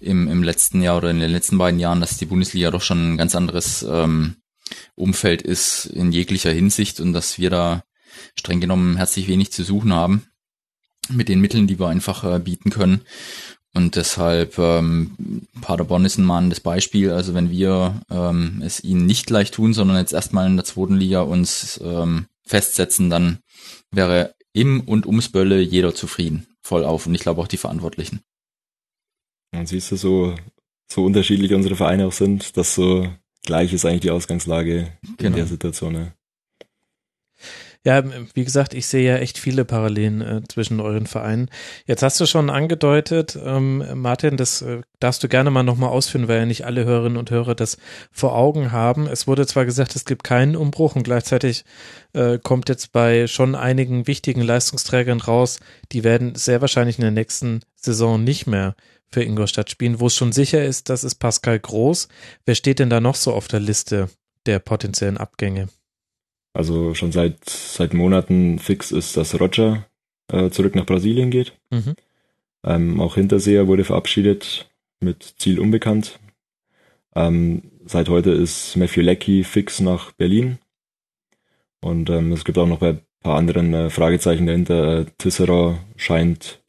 im, 0.00 0.28
im 0.28 0.42
letzten 0.42 0.82
Jahr 0.82 0.96
oder 0.96 1.10
in 1.10 1.20
den 1.20 1.30
letzten 1.30 1.58
beiden 1.58 1.80
Jahren, 1.80 2.00
dass 2.00 2.18
die 2.18 2.26
Bundesliga 2.26 2.70
doch 2.70 2.82
schon 2.82 3.12
ein 3.12 3.16
ganz 3.16 3.34
anderes 3.34 3.82
ähm, 3.88 4.36
Umfeld 4.94 5.42
ist 5.42 5.86
in 5.86 6.12
jeglicher 6.12 6.52
Hinsicht 6.52 7.00
und 7.00 7.12
dass 7.12 7.38
wir 7.38 7.50
da 7.50 7.84
streng 8.34 8.60
genommen 8.60 8.96
herzlich 8.96 9.28
wenig 9.28 9.52
zu 9.52 9.64
suchen 9.64 9.92
haben 9.92 10.26
mit 11.08 11.28
den 11.28 11.40
Mitteln, 11.40 11.66
die 11.66 11.78
wir 11.78 11.88
einfach 11.88 12.24
äh, 12.24 12.38
bieten 12.38 12.70
können. 12.70 13.02
Und 13.74 13.96
deshalb, 13.96 14.58
ähm, 14.58 15.46
Paderborn 15.60 16.04
ist 16.04 16.18
ein 16.18 16.24
mahnendes 16.24 16.60
Beispiel. 16.60 17.10
Also 17.10 17.34
wenn 17.34 17.50
wir 17.50 18.00
ähm, 18.10 18.62
es 18.64 18.82
ihnen 18.82 19.06
nicht 19.06 19.26
gleich 19.26 19.50
tun, 19.50 19.74
sondern 19.74 19.98
jetzt 19.98 20.12
erstmal 20.12 20.46
in 20.46 20.56
der 20.56 20.64
zweiten 20.64 20.96
Liga 20.96 21.20
uns 21.20 21.80
ähm, 21.84 22.26
festsetzen, 22.44 23.10
dann 23.10 23.38
wäre 23.90 24.34
im 24.52 24.80
und 24.80 25.06
ums 25.06 25.28
Bölle 25.28 25.60
jeder 25.60 25.94
zufrieden, 25.94 26.46
voll 26.62 26.84
auf. 26.84 27.06
Und 27.06 27.14
ich 27.14 27.20
glaube 27.20 27.40
auch 27.40 27.48
die 27.48 27.58
Verantwortlichen. 27.58 28.20
Und 29.52 29.68
siehst 29.68 29.92
du, 29.92 29.96
so, 29.96 30.34
so 30.90 31.04
unterschiedlich 31.04 31.52
unsere 31.54 31.76
Vereine 31.76 32.06
auch 32.06 32.12
sind, 32.12 32.56
dass 32.56 32.74
so 32.74 33.06
gleich 33.44 33.72
ist 33.72 33.84
eigentlich 33.84 34.00
die 34.00 34.10
Ausgangslage 34.10 34.92
genau. 35.16 35.28
in 35.28 35.34
der 35.34 35.46
Situation. 35.46 35.94
Ja. 35.94 36.12
Ja, 37.88 38.04
wie 38.34 38.44
gesagt, 38.44 38.74
ich 38.74 38.86
sehe 38.86 39.14
ja 39.14 39.16
echt 39.16 39.38
viele 39.38 39.64
Parallelen 39.64 40.20
äh, 40.20 40.42
zwischen 40.46 40.78
euren 40.78 41.06
Vereinen. 41.06 41.48
Jetzt 41.86 42.02
hast 42.02 42.20
du 42.20 42.26
schon 42.26 42.50
angedeutet, 42.50 43.38
ähm, 43.42 43.82
Martin, 43.94 44.36
das 44.36 44.60
äh, 44.60 44.82
darfst 45.00 45.22
du 45.24 45.28
gerne 45.28 45.50
mal 45.50 45.62
nochmal 45.62 45.88
ausführen, 45.88 46.28
weil 46.28 46.40
ja 46.40 46.44
nicht 46.44 46.66
alle 46.66 46.84
Hörerinnen 46.84 47.16
und 47.16 47.30
Hörer 47.30 47.54
das 47.54 47.78
vor 48.12 48.36
Augen 48.36 48.72
haben. 48.72 49.06
Es 49.06 49.26
wurde 49.26 49.46
zwar 49.46 49.64
gesagt, 49.64 49.96
es 49.96 50.04
gibt 50.04 50.22
keinen 50.22 50.54
Umbruch 50.54 50.96
und 50.96 51.04
gleichzeitig 51.04 51.64
äh, 52.12 52.38
kommt 52.38 52.68
jetzt 52.68 52.92
bei 52.92 53.26
schon 53.26 53.54
einigen 53.54 54.06
wichtigen 54.06 54.42
Leistungsträgern 54.42 55.22
raus, 55.22 55.58
die 55.90 56.04
werden 56.04 56.34
sehr 56.34 56.60
wahrscheinlich 56.60 56.98
in 56.98 57.04
der 57.04 57.10
nächsten 57.10 57.60
Saison 57.74 58.22
nicht 58.22 58.46
mehr 58.46 58.74
für 59.10 59.22
Ingolstadt 59.22 59.70
spielen, 59.70 59.98
wo 59.98 60.08
es 60.08 60.14
schon 60.14 60.32
sicher 60.32 60.62
ist, 60.62 60.90
das 60.90 61.04
ist 61.04 61.14
Pascal 61.14 61.58
Groß. 61.58 62.08
Wer 62.44 62.54
steht 62.54 62.80
denn 62.80 62.90
da 62.90 63.00
noch 63.00 63.14
so 63.14 63.32
auf 63.32 63.48
der 63.48 63.60
Liste 63.60 64.10
der 64.44 64.58
potenziellen 64.58 65.16
Abgänge? 65.16 65.68
Also 66.58 66.92
schon 66.92 67.12
seit, 67.12 67.48
seit 67.48 67.94
Monaten 67.94 68.58
fix 68.58 68.90
ist, 68.90 69.16
dass 69.16 69.40
Roger 69.40 69.86
äh, 70.26 70.50
zurück 70.50 70.74
nach 70.74 70.86
Brasilien 70.86 71.30
geht. 71.30 71.52
Mhm. 71.70 71.94
Ähm, 72.64 73.00
auch 73.00 73.14
Hinterseher 73.14 73.68
wurde 73.68 73.84
verabschiedet 73.84 74.68
mit 74.98 75.34
Ziel 75.38 75.60
unbekannt. 75.60 76.18
Ähm, 77.14 77.70
seit 77.86 78.08
heute 78.08 78.32
ist 78.32 78.76
Matthew 78.76 79.02
Leckie 79.02 79.44
fix 79.44 79.78
nach 79.78 80.10
Berlin. 80.10 80.58
Und 81.80 82.10
ähm, 82.10 82.32
es 82.32 82.44
gibt 82.44 82.58
auch 82.58 82.66
noch 82.66 82.82
ein 82.82 83.02
paar 83.20 83.38
anderen 83.38 83.72
äh, 83.72 83.88
Fragezeichen 83.88 84.46
dahinter. 84.46 85.02
Äh, 85.02 85.06
Tisserand 85.16 85.78
scheint 85.94 86.60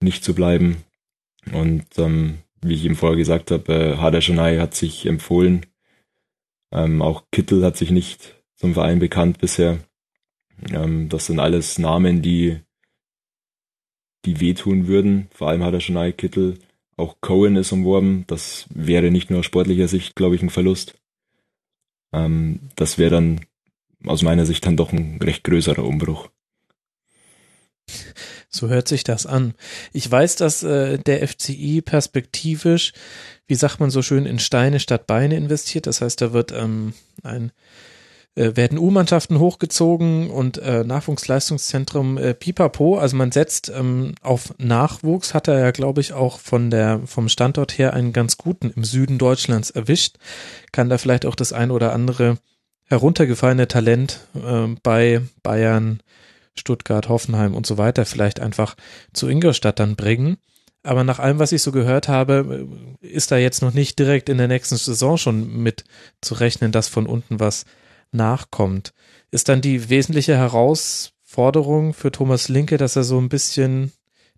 nicht 0.00 0.22
zu 0.22 0.34
bleiben. 0.34 0.84
Und 1.50 1.86
ähm, 1.96 2.40
wie 2.60 2.74
ich 2.74 2.84
ihm 2.84 2.94
vorher 2.94 3.16
gesagt 3.16 3.52
habe, 3.52 3.72
äh, 3.72 3.96
Hader 3.96 4.20
hat 4.60 4.74
sich 4.74 5.06
empfohlen. 5.06 5.64
Ähm, 6.72 7.00
auch 7.00 7.22
Kittel 7.32 7.64
hat 7.64 7.78
sich 7.78 7.90
nicht 7.90 8.39
zum 8.60 8.74
Verein 8.74 8.98
bekannt 8.98 9.38
bisher. 9.38 9.78
Ähm, 10.70 11.08
das 11.08 11.26
sind 11.26 11.40
alles 11.40 11.78
Namen, 11.78 12.20
die, 12.20 12.60
die 14.26 14.38
wehtun 14.40 14.86
würden. 14.86 15.28
Vor 15.32 15.48
allem 15.48 15.64
hat 15.64 15.72
er 15.72 15.80
schon 15.80 15.96
einen 15.96 16.16
Kittel. 16.16 16.58
Auch 16.96 17.16
Cohen 17.22 17.56
ist 17.56 17.72
umworben. 17.72 18.24
Das 18.26 18.66
wäre 18.68 19.10
nicht 19.10 19.30
nur 19.30 19.40
aus 19.40 19.46
sportlicher 19.46 19.88
Sicht, 19.88 20.14
glaube 20.14 20.34
ich, 20.34 20.42
ein 20.42 20.50
Verlust. 20.50 20.94
Ähm, 22.12 22.60
das 22.76 22.98
wäre 22.98 23.12
dann 23.12 23.40
aus 24.04 24.22
meiner 24.22 24.44
Sicht 24.44 24.66
dann 24.66 24.76
doch 24.76 24.92
ein 24.92 25.18
recht 25.22 25.42
größerer 25.44 25.84
Umbruch. 25.84 26.28
So 28.50 28.68
hört 28.68 28.88
sich 28.88 29.04
das 29.04 29.24
an. 29.26 29.54
Ich 29.92 30.10
weiß, 30.10 30.36
dass 30.36 30.62
äh, 30.62 30.98
der 30.98 31.26
FCI 31.26 31.80
perspektivisch, 31.80 32.92
wie 33.46 33.54
sagt 33.54 33.80
man 33.80 33.90
so 33.90 34.02
schön, 34.02 34.26
in 34.26 34.38
Steine 34.38 34.80
statt 34.80 35.06
Beine 35.06 35.36
investiert. 35.36 35.86
Das 35.86 36.02
heißt, 36.02 36.20
da 36.20 36.32
wird 36.32 36.52
ähm, 36.52 36.92
ein 37.22 37.52
äh, 38.34 38.56
werden 38.56 38.78
U-Mannschaften 38.78 39.38
hochgezogen 39.38 40.30
und 40.30 40.58
äh, 40.58 40.84
Nachwuchsleistungszentrum 40.84 42.16
äh, 42.16 42.34
Pipapo. 42.34 42.98
Also 42.98 43.16
man 43.16 43.32
setzt 43.32 43.72
ähm, 43.74 44.14
auf 44.22 44.54
Nachwuchs, 44.58 45.34
hat 45.34 45.48
er 45.48 45.58
ja, 45.58 45.70
glaube 45.72 46.00
ich, 46.00 46.12
auch 46.12 46.38
von 46.38 46.70
der 46.70 47.00
vom 47.06 47.28
Standort 47.28 47.76
her 47.78 47.92
einen 47.92 48.12
ganz 48.12 48.38
guten 48.38 48.70
im 48.70 48.84
Süden 48.84 49.18
Deutschlands 49.18 49.70
erwischt. 49.70 50.16
Kann 50.72 50.88
da 50.88 50.98
vielleicht 50.98 51.26
auch 51.26 51.34
das 51.34 51.52
ein 51.52 51.70
oder 51.70 51.92
andere 51.92 52.38
heruntergefallene 52.86 53.68
Talent 53.68 54.20
äh, 54.34 54.68
bei 54.82 55.22
Bayern, 55.42 56.00
Stuttgart, 56.54 57.08
Hoffenheim 57.08 57.54
und 57.54 57.66
so 57.66 57.78
weiter 57.78 58.04
vielleicht 58.04 58.40
einfach 58.40 58.76
zu 59.12 59.28
Ingolstadt 59.28 59.80
dann 59.80 59.96
bringen. 59.96 60.36
Aber 60.82 61.04
nach 61.04 61.18
allem, 61.18 61.38
was 61.38 61.52
ich 61.52 61.62
so 61.62 61.72
gehört 61.72 62.08
habe, 62.08 62.66
ist 63.00 63.30
da 63.30 63.36
jetzt 63.36 63.60
noch 63.60 63.74
nicht 63.74 63.98
direkt 63.98 64.28
in 64.28 64.38
der 64.38 64.48
nächsten 64.48 64.76
Saison 64.76 65.18
schon 65.18 65.62
mit 65.62 65.84
zu 66.20 66.34
rechnen, 66.34 66.72
dass 66.72 66.88
von 66.88 67.06
unten 67.06 67.38
was 67.38 67.66
nachkommt. 68.12 68.92
Ist 69.30 69.48
dann 69.48 69.60
die 69.60 69.88
wesentliche 69.88 70.36
Herausforderung 70.36 71.94
für 71.94 72.10
Thomas 72.10 72.48
Linke, 72.48 72.76
dass 72.76 72.96
er 72.96 73.04
so 73.04 73.18
ein 73.18 73.28
bisschen 73.28 73.92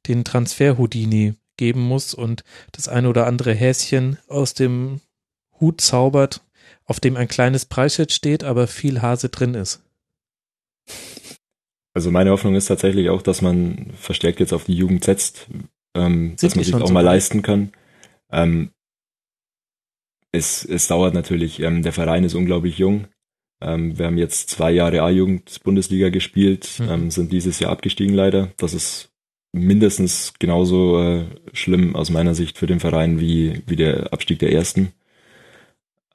den 0.07 0.25
Transfer 0.25 0.79
Houdini 0.79 1.35
geben 1.57 1.81
muss 1.81 2.15
und 2.15 2.45
das 2.73 2.89
eine 2.89 3.09
oder 3.09 3.27
andere 3.27 3.55
Häschen 3.55 4.19
aus 4.29 4.55
dem 4.55 5.01
Hut 5.61 5.81
zaubert, 5.81 6.43
auf 6.85 7.01
dem 7.01 7.17
ein 7.17 7.29
kleines 7.29 7.67
Preisschild 7.67 8.13
steht, 8.13 8.45
aber 8.45 8.67
viel 8.67 9.01
Hase 9.01 9.29
drin 9.29 9.55
ist. 9.55 9.83
Also 11.95 12.11
meine 12.11 12.31
Hoffnung 12.31 12.55
ist 12.55 12.67
tatsächlich 12.67 13.11
auch, 13.11 13.23
dass 13.23 13.43
man 13.43 13.93
verstärkt 13.97 14.41
jetzt 14.41 14.53
auf 14.53 14.65
die 14.65 14.75
Jugend 14.75 15.05
setzt, 15.05 15.47
ähm, 15.95 16.37
dass 16.41 16.55
man 16.55 16.65
sich 16.65 16.75
auch 16.75 16.87
so 16.87 16.93
mal 16.93 17.03
leisten 17.03 17.43
kann. 17.43 17.73
Ähm, 18.31 18.71
es, 20.33 20.65
es 20.65 20.89
dauert 20.89 21.13
natürlich, 21.13 21.61
ähm, 21.61 21.83
der 21.83 21.93
Verein 21.93 22.25
ist 22.25 22.35
unglaublich 22.35 22.79
jung. 22.79 23.07
Ähm, 23.63 23.99
wir 23.99 24.07
haben 24.07 24.19
jetzt 24.19 24.51
zwei 24.51 24.73
Jahre 24.73 25.03
A-Jugend-Bundesliga 25.03 26.09
gespielt, 26.09 26.81
mhm. 26.81 26.89
ähm, 26.91 27.11
sind 27.11 27.33
dieses 27.33 27.61
Jahr 27.61 27.71
abgestiegen 27.71 28.15
leider. 28.15 28.51
Das 28.57 28.75
ist 28.75 29.11
mindestens 29.53 30.35
genauso 30.39 31.01
äh, 31.01 31.25
schlimm 31.53 31.95
aus 31.95 32.11
meiner 32.11 32.35
Sicht 32.35 32.59
für 32.59 32.67
den 32.67 32.81
Verein 32.81 33.21
wie, 33.21 33.63
wie 33.67 33.77
der 33.77 34.13
Abstieg 34.13 34.39
der 34.39 34.53
ersten. 34.53 34.93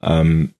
Ähm, 0.02 0.54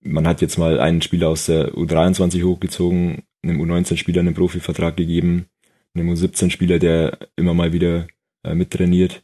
man 0.00 0.26
hat 0.26 0.40
jetzt 0.40 0.58
mal 0.58 0.80
einen 0.80 1.02
Spieler 1.02 1.28
aus 1.28 1.46
der 1.46 1.72
U23 1.74 2.44
hochgezogen, 2.44 3.22
einem 3.42 3.60
U19-Spieler 3.60 4.20
einen 4.20 4.34
Profivertrag 4.34 4.96
gegeben, 4.96 5.46
einem 5.94 6.10
U17-Spieler, 6.10 6.78
der 6.78 7.18
immer 7.36 7.54
mal 7.54 7.72
wieder 7.72 8.06
äh, 8.44 8.54
mittrainiert. 8.54 9.22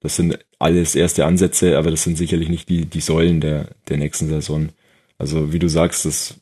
Das 0.00 0.16
sind 0.16 0.38
alles 0.58 0.94
erste 0.94 1.26
Ansätze, 1.26 1.76
aber 1.78 1.90
das 1.90 2.04
sind 2.04 2.16
sicherlich 2.16 2.48
nicht 2.48 2.68
die, 2.68 2.86
die 2.86 3.00
Säulen 3.00 3.40
der, 3.40 3.68
der 3.88 3.96
nächsten 3.96 4.28
Saison. 4.28 4.68
Also 5.18 5.52
wie 5.52 5.58
du 5.58 5.68
sagst, 5.68 6.04
das 6.04 6.38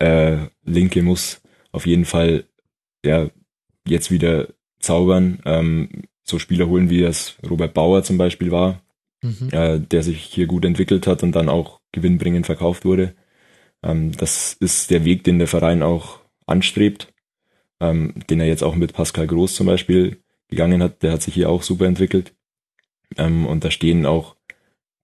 äh, 0.00 0.46
Linke 0.64 1.02
muss 1.02 1.40
auf 1.72 1.86
jeden 1.86 2.04
Fall 2.04 2.44
ja 3.04 3.28
jetzt 3.86 4.10
wieder 4.10 4.48
zaubern. 4.80 5.40
Ähm, 5.44 6.04
so 6.22 6.38
Spieler 6.38 6.68
holen, 6.68 6.90
wie 6.90 7.00
das 7.00 7.36
Robert 7.48 7.74
Bauer 7.74 8.02
zum 8.02 8.18
Beispiel 8.18 8.50
war, 8.50 8.82
mhm. 9.22 9.48
äh, 9.50 9.78
der 9.80 10.02
sich 10.02 10.22
hier 10.22 10.46
gut 10.46 10.64
entwickelt 10.64 11.06
hat 11.06 11.22
und 11.22 11.32
dann 11.32 11.48
auch 11.48 11.80
gewinnbringend 11.92 12.46
verkauft 12.46 12.84
wurde. 12.84 13.14
Ähm, 13.82 14.12
das 14.12 14.54
ist 14.54 14.90
der 14.90 15.04
Weg, 15.04 15.24
den 15.24 15.38
der 15.38 15.48
Verein 15.48 15.82
auch 15.82 16.20
anstrebt, 16.46 17.12
ähm, 17.80 18.14
den 18.28 18.40
er 18.40 18.46
jetzt 18.46 18.62
auch 18.62 18.74
mit 18.74 18.92
Pascal 18.92 19.26
Groß 19.26 19.54
zum 19.54 19.66
Beispiel 19.66 20.22
gegangen 20.48 20.82
hat. 20.82 21.02
Der 21.02 21.12
hat 21.12 21.22
sich 21.22 21.34
hier 21.34 21.48
auch 21.48 21.62
super 21.62 21.86
entwickelt. 21.86 22.34
Ähm, 23.16 23.46
und 23.46 23.64
da 23.64 23.70
stehen 23.70 24.04
auch 24.06 24.36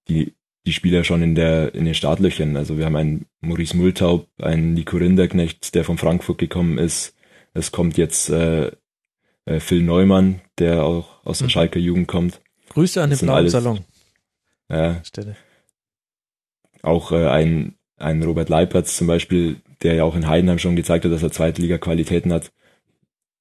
die, 0.08 0.34
die 0.66 0.72
Spieler 0.72 1.04
schon 1.04 1.22
in 1.22 1.34
der, 1.34 1.74
in 1.74 1.84
den 1.84 1.94
Startlöchern. 1.94 2.56
Also 2.56 2.78
wir 2.78 2.86
haben 2.86 2.96
einen 2.96 3.26
Maurice 3.40 3.76
Multaub, 3.76 4.28
einen 4.40 4.74
Nico 4.74 4.96
Rinderknecht, 4.96 5.74
der 5.74 5.84
von 5.84 5.98
Frankfurt 5.98 6.38
gekommen 6.38 6.78
ist. 6.78 7.14
Es 7.52 7.70
kommt 7.70 7.98
jetzt 7.98 8.30
äh, 8.30 8.72
äh, 9.44 9.60
Phil 9.60 9.82
Neumann, 9.82 10.40
der 10.58 10.84
auch 10.84 11.24
aus 11.24 11.38
der 11.38 11.46
mhm. 11.46 11.50
Schalker 11.50 11.78
Jugend 11.78 12.08
kommt. 12.08 12.40
Grüße 12.70 13.02
an 13.02 13.10
den 13.10 13.18
blauen 13.18 13.36
alles, 13.36 13.52
Salon. 13.52 13.80
Ja. 14.70 15.02
Stelle. 15.04 15.36
Auch 16.82 17.12
äh, 17.12 17.28
ein, 17.28 17.74
ein 17.96 18.22
Robert 18.22 18.48
Leipertz 18.48 18.96
zum 18.96 19.06
Beispiel, 19.06 19.60
der 19.82 19.94
ja 19.94 20.04
auch 20.04 20.16
in 20.16 20.26
Heidenheim 20.26 20.58
schon 20.58 20.76
gezeigt 20.76 21.04
hat, 21.04 21.12
dass 21.12 21.22
er 21.22 21.30
Zweitliga-Qualitäten 21.30 22.32
hat. 22.32 22.52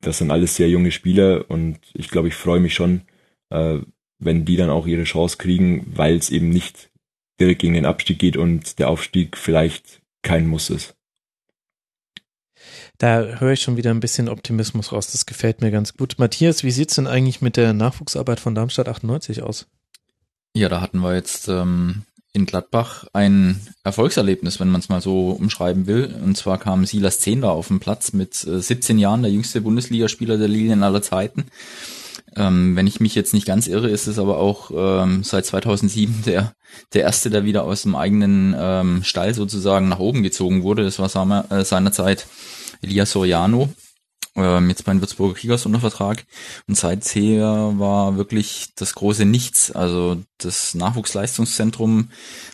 Das 0.01 0.17
sind 0.17 0.31
alles 0.31 0.57
sehr 0.57 0.69
junge 0.69 0.91
Spieler 0.91 1.49
und 1.49 1.79
ich 1.93 2.09
glaube, 2.09 2.27
ich 2.27 2.35
freue 2.35 2.59
mich 2.59 2.73
schon, 2.73 3.01
äh, 3.49 3.79
wenn 4.19 4.43
die 4.43 4.57
dann 4.57 4.69
auch 4.69 4.85
ihre 4.85 5.05
Chance 5.05 5.37
kriegen, 5.37 5.85
weil 5.95 6.17
es 6.17 6.29
eben 6.29 6.49
nicht 6.49 6.89
direkt 7.43 7.61
gegen 7.61 7.73
den 7.73 7.85
Abstieg 7.85 8.19
geht 8.19 8.37
und 8.37 8.79
der 8.79 8.89
Aufstieg 8.89 9.37
vielleicht 9.37 10.01
kein 10.21 10.47
Muss 10.47 10.69
ist. 10.69 10.95
Da 12.97 13.39
höre 13.39 13.53
ich 13.53 13.61
schon 13.61 13.77
wieder 13.77 13.91
ein 13.91 13.99
bisschen 13.99 14.29
Optimismus 14.29 14.91
raus. 14.91 15.11
Das 15.11 15.25
gefällt 15.25 15.61
mir 15.61 15.71
ganz 15.71 15.93
gut. 15.93 16.15
Matthias, 16.17 16.63
wie 16.63 16.71
sieht's 16.71 16.95
denn 16.95 17.07
eigentlich 17.07 17.41
mit 17.41 17.57
der 17.57 17.73
Nachwuchsarbeit 17.73 18.39
von 18.39 18.55
Darmstadt 18.55 18.87
98 18.87 19.43
aus? 19.43 19.67
Ja, 20.55 20.69
da 20.69 20.79
hatten 20.79 20.99
wir 20.99 21.15
jetzt 21.15 21.47
ähm, 21.49 22.03
in 22.31 22.45
Gladbach 22.45 23.05
ein 23.11 23.59
Erfolgserlebnis, 23.83 24.59
wenn 24.59 24.69
man 24.69 24.79
es 24.79 24.89
mal 24.89 25.01
so 25.01 25.31
umschreiben 25.31 25.87
will. 25.87 26.15
Und 26.23 26.37
zwar 26.37 26.59
kam 26.59 26.85
Silas 26.85 27.19
Zehnder 27.19 27.51
auf 27.51 27.67
den 27.67 27.79
Platz 27.79 28.13
mit 28.13 28.45
äh, 28.45 28.61
17 28.61 28.99
Jahren, 28.99 29.23
der 29.23 29.31
jüngste 29.31 29.61
Bundesligaspieler 29.61 30.37
der 30.37 30.47
Lilien 30.47 30.83
aller 30.83 31.01
Zeiten. 31.01 31.45
Ähm, 32.35 32.75
wenn 32.75 32.87
ich 32.87 32.99
mich 32.99 33.15
jetzt 33.15 33.33
nicht 33.33 33.45
ganz 33.45 33.67
irre, 33.67 33.89
ist 33.89 34.07
es 34.07 34.19
aber 34.19 34.37
auch 34.37 34.71
ähm, 34.75 35.23
seit 35.23 35.45
2007 35.45 36.23
der, 36.25 36.53
der 36.93 37.01
erste, 37.03 37.29
der 37.29 37.45
wieder 37.45 37.63
aus 37.63 37.83
dem 37.83 37.95
eigenen 37.95 38.55
ähm, 38.57 39.03
Stall 39.03 39.33
sozusagen 39.33 39.89
nach 39.89 39.99
oben 39.99 40.23
gezogen 40.23 40.63
wurde. 40.63 40.83
Das 40.83 40.99
war 40.99 41.51
äh, 41.51 41.63
seinerzeit 41.65 42.27
Elias 42.81 43.11
Soriano, 43.11 43.69
ähm, 44.35 44.69
jetzt 44.69 44.85
bei 44.85 44.91
den 44.91 45.01
Würzburger 45.01 45.35
Kickers 45.35 45.65
unter 45.65 45.79
Vertrag. 45.79 46.25
Und 46.67 46.75
seither 46.75 47.73
war 47.77 48.17
wirklich 48.17 48.69
das 48.75 48.95
große 48.95 49.25
Nichts. 49.25 49.71
Also 49.71 50.17
das 50.37 50.73
Nachwuchsleistungszentrum 50.73 52.09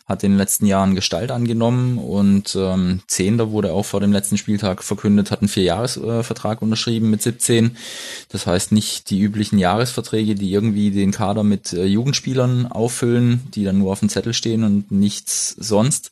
hat 0.05 0.23
in 0.23 0.31
den 0.31 0.37
letzten 0.37 0.65
Jahren 0.65 0.95
Gestalt 0.95 1.31
angenommen 1.31 1.97
und 1.97 2.55
ähm, 2.55 3.01
Zehnter 3.07 3.51
wurde 3.51 3.73
auch 3.73 3.85
vor 3.85 3.99
dem 3.99 4.11
letzten 4.11 4.37
Spieltag 4.37 4.83
verkündet, 4.83 5.31
hat 5.31 5.41
einen 5.41 5.49
Vierjahresvertrag 5.49 6.61
äh, 6.61 6.63
unterschrieben 6.63 7.09
mit 7.09 7.21
17. 7.21 7.77
Das 8.29 8.45
heißt 8.45 8.71
nicht 8.71 9.09
die 9.09 9.19
üblichen 9.19 9.57
Jahresverträge, 9.59 10.35
die 10.35 10.51
irgendwie 10.51 10.91
den 10.91 11.11
Kader 11.11 11.43
mit 11.43 11.73
äh, 11.73 11.85
Jugendspielern 11.85 12.67
auffüllen, 12.67 13.41
die 13.53 13.63
dann 13.63 13.79
nur 13.79 13.91
auf 13.91 13.99
dem 13.99 14.09
Zettel 14.09 14.33
stehen 14.33 14.63
und 14.63 14.91
nichts 14.91 15.55
sonst 15.57 16.11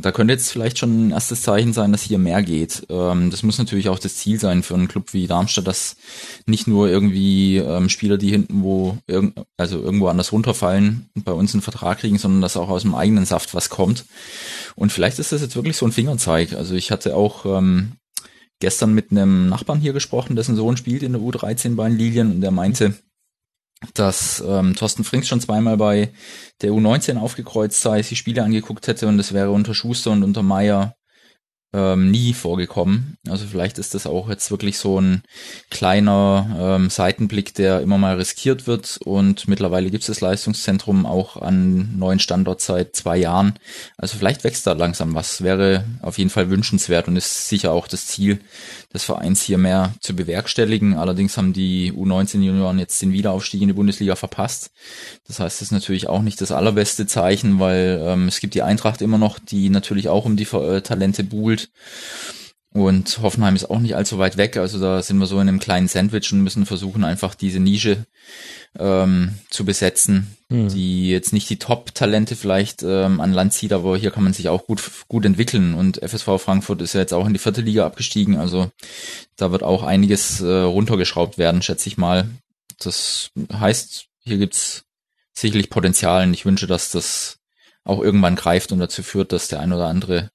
da 0.00 0.12
könnte 0.12 0.32
jetzt 0.32 0.50
vielleicht 0.50 0.78
schon 0.78 1.08
ein 1.08 1.10
erstes 1.10 1.42
Zeichen 1.42 1.72
sein, 1.72 1.92
dass 1.92 2.02
hier 2.02 2.18
mehr 2.18 2.42
geht. 2.42 2.86
Ähm, 2.88 3.30
das 3.30 3.42
muss 3.42 3.58
natürlich 3.58 3.88
auch 3.88 3.98
das 3.98 4.16
Ziel 4.16 4.38
sein 4.38 4.62
für 4.62 4.74
einen 4.74 4.88
Club 4.88 5.12
wie 5.12 5.26
Darmstadt, 5.26 5.66
dass 5.66 5.96
nicht 6.46 6.66
nur 6.66 6.88
irgendwie 6.88 7.56
ähm, 7.56 7.88
Spieler, 7.88 8.18
die 8.18 8.30
hinten 8.30 8.62
wo 8.62 8.98
irg 9.06 9.32
also 9.56 9.80
irgendwo 9.80 10.08
anders 10.08 10.32
runterfallen, 10.32 11.08
bei 11.14 11.32
uns 11.32 11.54
einen 11.54 11.62
Vertrag 11.62 11.98
kriegen, 11.98 12.18
sondern 12.18 12.40
dass 12.40 12.56
auch 12.56 12.68
aus 12.68 12.82
dem 12.82 12.94
eigenen 12.94 13.24
Saft 13.24 13.54
was 13.54 13.70
kommt. 13.70 14.04
Und 14.76 14.92
vielleicht 14.92 15.18
ist 15.18 15.32
das 15.32 15.42
jetzt 15.42 15.56
wirklich 15.56 15.76
so 15.76 15.86
ein 15.86 15.92
Fingerzeig. 15.92 16.52
Also 16.52 16.74
ich 16.74 16.90
hatte 16.90 17.16
auch 17.16 17.44
ähm, 17.44 17.92
gestern 18.60 18.94
mit 18.94 19.10
einem 19.10 19.48
Nachbarn 19.48 19.80
hier 19.80 19.92
gesprochen, 19.92 20.36
dessen 20.36 20.56
Sohn 20.56 20.76
spielt 20.76 21.02
in 21.02 21.12
der 21.12 21.22
U13 21.22 21.74
bei 21.74 21.88
den 21.88 21.98
Lilien 21.98 22.30
und 22.32 22.40
der 22.40 22.50
meinte, 22.50 22.94
dass 23.94 24.42
ähm, 24.46 24.74
Thorsten 24.74 25.04
Frings 25.04 25.28
schon 25.28 25.40
zweimal 25.40 25.76
bei 25.76 26.12
der 26.62 26.72
U19 26.72 27.18
aufgekreuzt 27.18 27.80
sei, 27.80 28.02
sich 28.02 28.18
Spiele 28.18 28.42
angeguckt 28.42 28.86
hätte 28.88 29.06
und 29.06 29.18
es 29.18 29.32
wäre 29.32 29.50
unter 29.50 29.74
Schuster 29.74 30.10
und 30.10 30.24
unter 30.24 30.42
Meier 30.42 30.94
ähm, 31.74 32.10
nie 32.10 32.32
vorgekommen. 32.32 33.18
Also 33.28 33.46
vielleicht 33.46 33.78
ist 33.78 33.94
das 33.94 34.06
auch 34.06 34.30
jetzt 34.30 34.50
wirklich 34.50 34.78
so 34.78 35.00
ein 35.00 35.22
kleiner 35.70 36.56
ähm, 36.58 36.90
Seitenblick, 36.90 37.54
der 37.54 37.80
immer 37.82 37.98
mal 37.98 38.16
riskiert 38.16 38.66
wird. 38.66 38.98
Und 39.04 39.48
mittlerweile 39.48 39.90
gibt 39.90 40.02
es 40.02 40.06
das 40.06 40.22
Leistungszentrum 40.22 41.04
auch 41.04 41.36
an 41.36 41.98
neuen 41.98 42.20
Standort 42.20 42.62
seit 42.62 42.96
zwei 42.96 43.18
Jahren. 43.18 43.58
Also 43.98 44.16
vielleicht 44.16 44.44
wächst 44.44 44.66
da 44.66 44.72
langsam 44.72 45.14
was. 45.14 45.42
Wäre 45.42 45.84
auf 46.00 46.16
jeden 46.16 46.30
Fall 46.30 46.48
wünschenswert 46.48 47.06
und 47.06 47.16
ist 47.16 47.48
sicher 47.48 47.72
auch 47.72 47.86
das 47.86 48.06
Ziel 48.06 48.40
des 48.92 49.04
Vereins 49.04 49.42
hier 49.42 49.58
mehr 49.58 49.94
zu 50.00 50.16
bewerkstelligen. 50.16 50.94
Allerdings 50.94 51.36
haben 51.36 51.52
die 51.52 51.92
U19-Junioren 51.92 52.78
jetzt 52.78 53.00
den 53.02 53.12
Wiederaufstieg 53.12 53.60
in 53.60 53.68
die 53.68 53.74
Bundesliga 53.74 54.16
verpasst. 54.16 54.70
Das 55.26 55.40
heißt, 55.40 55.60
das 55.60 55.68
ist 55.68 55.72
natürlich 55.72 56.08
auch 56.08 56.22
nicht 56.22 56.40
das 56.40 56.52
allerbeste 56.52 57.06
Zeichen, 57.06 57.58
weil 57.60 58.00
ähm, 58.02 58.28
es 58.28 58.40
gibt 58.40 58.54
die 58.54 58.62
Eintracht 58.62 59.02
immer 59.02 59.18
noch, 59.18 59.38
die 59.38 59.68
natürlich 59.68 60.08
auch 60.08 60.24
um 60.24 60.36
die 60.36 60.44
äh, 60.44 60.80
Talente 60.80 61.22
buhlt. 61.22 61.70
Und 62.72 63.20
Hoffenheim 63.22 63.56
ist 63.56 63.70
auch 63.70 63.80
nicht 63.80 63.96
allzu 63.96 64.18
weit 64.18 64.36
weg. 64.36 64.56
Also 64.56 64.78
da 64.78 65.02
sind 65.02 65.18
wir 65.18 65.26
so 65.26 65.40
in 65.40 65.48
einem 65.48 65.58
kleinen 65.58 65.88
Sandwich 65.88 66.32
und 66.32 66.42
müssen 66.42 66.66
versuchen, 66.66 67.04
einfach 67.04 67.34
diese 67.34 67.60
Nische 67.60 68.06
ähm, 68.78 69.34
zu 69.50 69.64
besetzen, 69.64 70.36
hm. 70.50 70.68
die 70.68 71.10
jetzt 71.10 71.32
nicht 71.32 71.48
die 71.50 71.58
Top-Talente 71.58 72.36
vielleicht 72.36 72.82
ähm, 72.82 73.20
an 73.20 73.32
Land 73.32 73.52
zieht, 73.52 73.72
aber 73.72 73.96
hier 73.96 74.10
kann 74.10 74.24
man 74.24 74.32
sich 74.32 74.48
auch 74.48 74.66
gut, 74.66 74.82
gut 75.08 75.24
entwickeln. 75.24 75.74
Und 75.74 75.98
FSV 75.98 76.38
Frankfurt 76.38 76.82
ist 76.82 76.94
ja 76.94 77.00
jetzt 77.00 77.14
auch 77.14 77.26
in 77.26 77.32
die 77.32 77.38
vierte 77.38 77.60
Liga 77.60 77.86
abgestiegen. 77.86 78.36
Also 78.36 78.70
da 79.36 79.50
wird 79.52 79.62
auch 79.62 79.82
einiges 79.82 80.40
äh, 80.40 80.46
runtergeschraubt 80.46 81.38
werden, 81.38 81.62
schätze 81.62 81.88
ich 81.88 81.96
mal. 81.96 82.28
Das 82.78 83.30
heißt, 83.52 84.06
hier 84.20 84.38
gibt's 84.38 84.84
sicherlich 85.32 85.70
Potenzial 85.70 86.26
und 86.26 86.34
ich 86.34 86.44
wünsche, 86.44 86.66
dass 86.66 86.90
das 86.90 87.38
auch 87.84 88.00
irgendwann 88.00 88.36
greift 88.36 88.72
und 88.72 88.80
dazu 88.80 89.02
führt, 89.02 89.32
dass 89.32 89.48
der 89.48 89.60
ein 89.60 89.72
oder 89.72 89.86
andere 89.86 90.30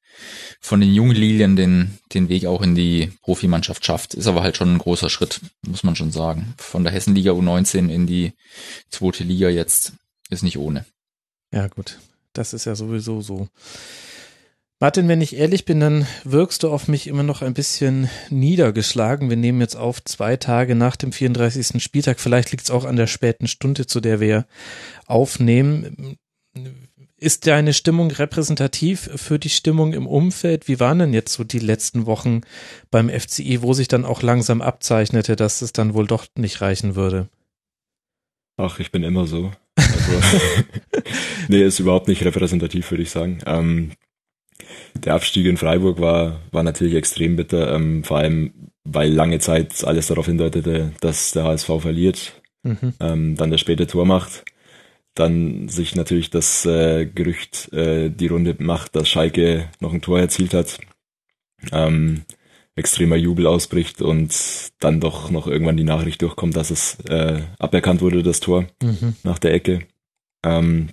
von 0.59 0.79
den 0.79 0.93
jungen 0.93 1.15
Lilien 1.15 1.55
den, 1.55 1.97
den 2.13 2.29
Weg 2.29 2.45
auch 2.45 2.61
in 2.61 2.75
die 2.75 3.11
Profimannschaft 3.21 3.85
schafft. 3.85 4.13
Ist 4.13 4.27
aber 4.27 4.43
halt 4.43 4.57
schon 4.57 4.73
ein 4.73 4.79
großer 4.79 5.09
Schritt, 5.09 5.41
muss 5.61 5.83
man 5.83 5.95
schon 5.95 6.11
sagen. 6.11 6.53
Von 6.57 6.83
der 6.83 6.93
Hessenliga 6.93 7.31
U19 7.31 7.89
in 7.89 8.07
die 8.07 8.33
zweite 8.89 9.23
Liga 9.23 9.49
jetzt 9.49 9.93
ist 10.29 10.43
nicht 10.43 10.57
ohne. 10.57 10.85
Ja, 11.51 11.67
gut. 11.67 11.99
Das 12.33 12.53
ist 12.53 12.65
ja 12.65 12.75
sowieso 12.75 13.21
so. 13.21 13.47
Martin, 14.83 15.07
wenn 15.07 15.21
ich 15.21 15.37
ehrlich 15.37 15.63
bin, 15.63 15.79
dann 15.79 16.05
wirkst 16.25 16.63
du 16.63 16.69
auf 16.69 16.89
mich 16.89 17.07
immer 17.07 17.23
noch 17.23 17.41
ein 17.41 17.53
bisschen 17.53 18.09
niedergeschlagen. 18.29 19.29
Wir 19.29 19.37
nehmen 19.37 19.61
jetzt 19.61 19.77
auf 19.77 20.03
zwei 20.03 20.35
Tage 20.35 20.75
nach 20.75 20.97
dem 20.97 21.13
34. 21.13 21.81
Spieltag. 21.81 22.19
Vielleicht 22.19 22.51
liegt 22.51 22.65
es 22.65 22.71
auch 22.71 22.83
an 22.83 22.97
der 22.97 23.07
späten 23.07 23.47
Stunde, 23.47 23.87
zu 23.87 24.01
der 24.01 24.19
wir 24.19 24.45
aufnehmen. 25.05 26.17
Ist 27.23 27.47
deine 27.47 27.71
Stimmung 27.71 28.11
repräsentativ 28.11 29.09
für 29.15 29.39
die 29.39 29.47
Stimmung 29.47 29.93
im 29.93 30.07
Umfeld? 30.07 30.67
Wie 30.67 30.81
waren 30.81 30.99
denn 30.99 31.13
jetzt 31.13 31.31
so 31.31 31.45
die 31.45 31.59
letzten 31.59 32.05
Wochen 32.05 32.41
beim 32.91 33.09
FCI, 33.09 33.61
wo 33.61 33.71
sich 33.71 33.87
dann 33.87 34.03
auch 34.03 34.21
langsam 34.21 34.61
abzeichnete, 34.61 35.37
dass 35.37 35.61
es 35.61 35.71
dann 35.71 35.93
wohl 35.93 36.05
doch 36.05 36.25
nicht 36.37 36.59
reichen 36.59 36.97
würde? 36.97 37.29
Ach, 38.57 38.77
ich 38.79 38.91
bin 38.91 39.03
immer 39.03 39.25
so. 39.25 39.53
Also, 39.77 40.21
nee, 41.47 41.63
ist 41.63 41.79
überhaupt 41.79 42.09
nicht 42.09 42.25
repräsentativ, 42.25 42.91
würde 42.91 43.03
ich 43.03 43.11
sagen. 43.11 43.39
Ähm, 43.45 43.91
der 44.93 45.13
Abstieg 45.13 45.45
in 45.45 45.55
Freiburg 45.55 46.01
war, 46.01 46.41
war 46.51 46.63
natürlich 46.63 46.95
extrem 46.95 47.37
bitter, 47.37 47.73
ähm, 47.73 48.03
vor 48.03 48.17
allem, 48.17 48.51
weil 48.83 49.09
lange 49.09 49.39
Zeit 49.39 49.81
alles 49.85 50.07
darauf 50.07 50.25
hindeutete, 50.25 50.91
dass 50.99 51.31
der 51.31 51.45
HSV 51.45 51.69
verliert, 51.79 52.41
mhm. 52.63 52.95
ähm, 52.99 53.37
dann 53.37 53.49
der 53.49 53.59
späte 53.59 53.87
Tor 53.87 54.05
macht 54.05 54.43
dann 55.15 55.69
sich 55.69 55.95
natürlich 55.95 56.29
das 56.29 56.65
äh, 56.65 57.05
Gerücht 57.05 57.71
äh, 57.73 58.09
die 58.09 58.27
Runde 58.27 58.55
macht, 58.59 58.95
dass 58.95 59.09
Schalke 59.09 59.69
noch 59.79 59.93
ein 59.93 60.01
Tor 60.01 60.19
erzielt 60.19 60.53
hat, 60.53 60.79
ähm, 61.71 62.23
extremer 62.75 63.15
Jubel 63.15 63.45
ausbricht 63.45 64.01
und 64.01 64.33
dann 64.79 64.99
doch 64.99 65.29
noch 65.29 65.47
irgendwann 65.47 65.77
die 65.77 65.83
Nachricht 65.83 66.21
durchkommt, 66.21 66.55
dass 66.55 66.71
es 66.71 66.99
äh, 67.07 67.41
aberkannt 67.59 68.01
wurde, 68.01 68.23
das 68.23 68.39
Tor 68.39 68.65
mhm. 68.81 69.15
nach 69.23 69.39
der 69.39 69.53
Ecke. 69.53 69.85
Ähm, 70.43 70.89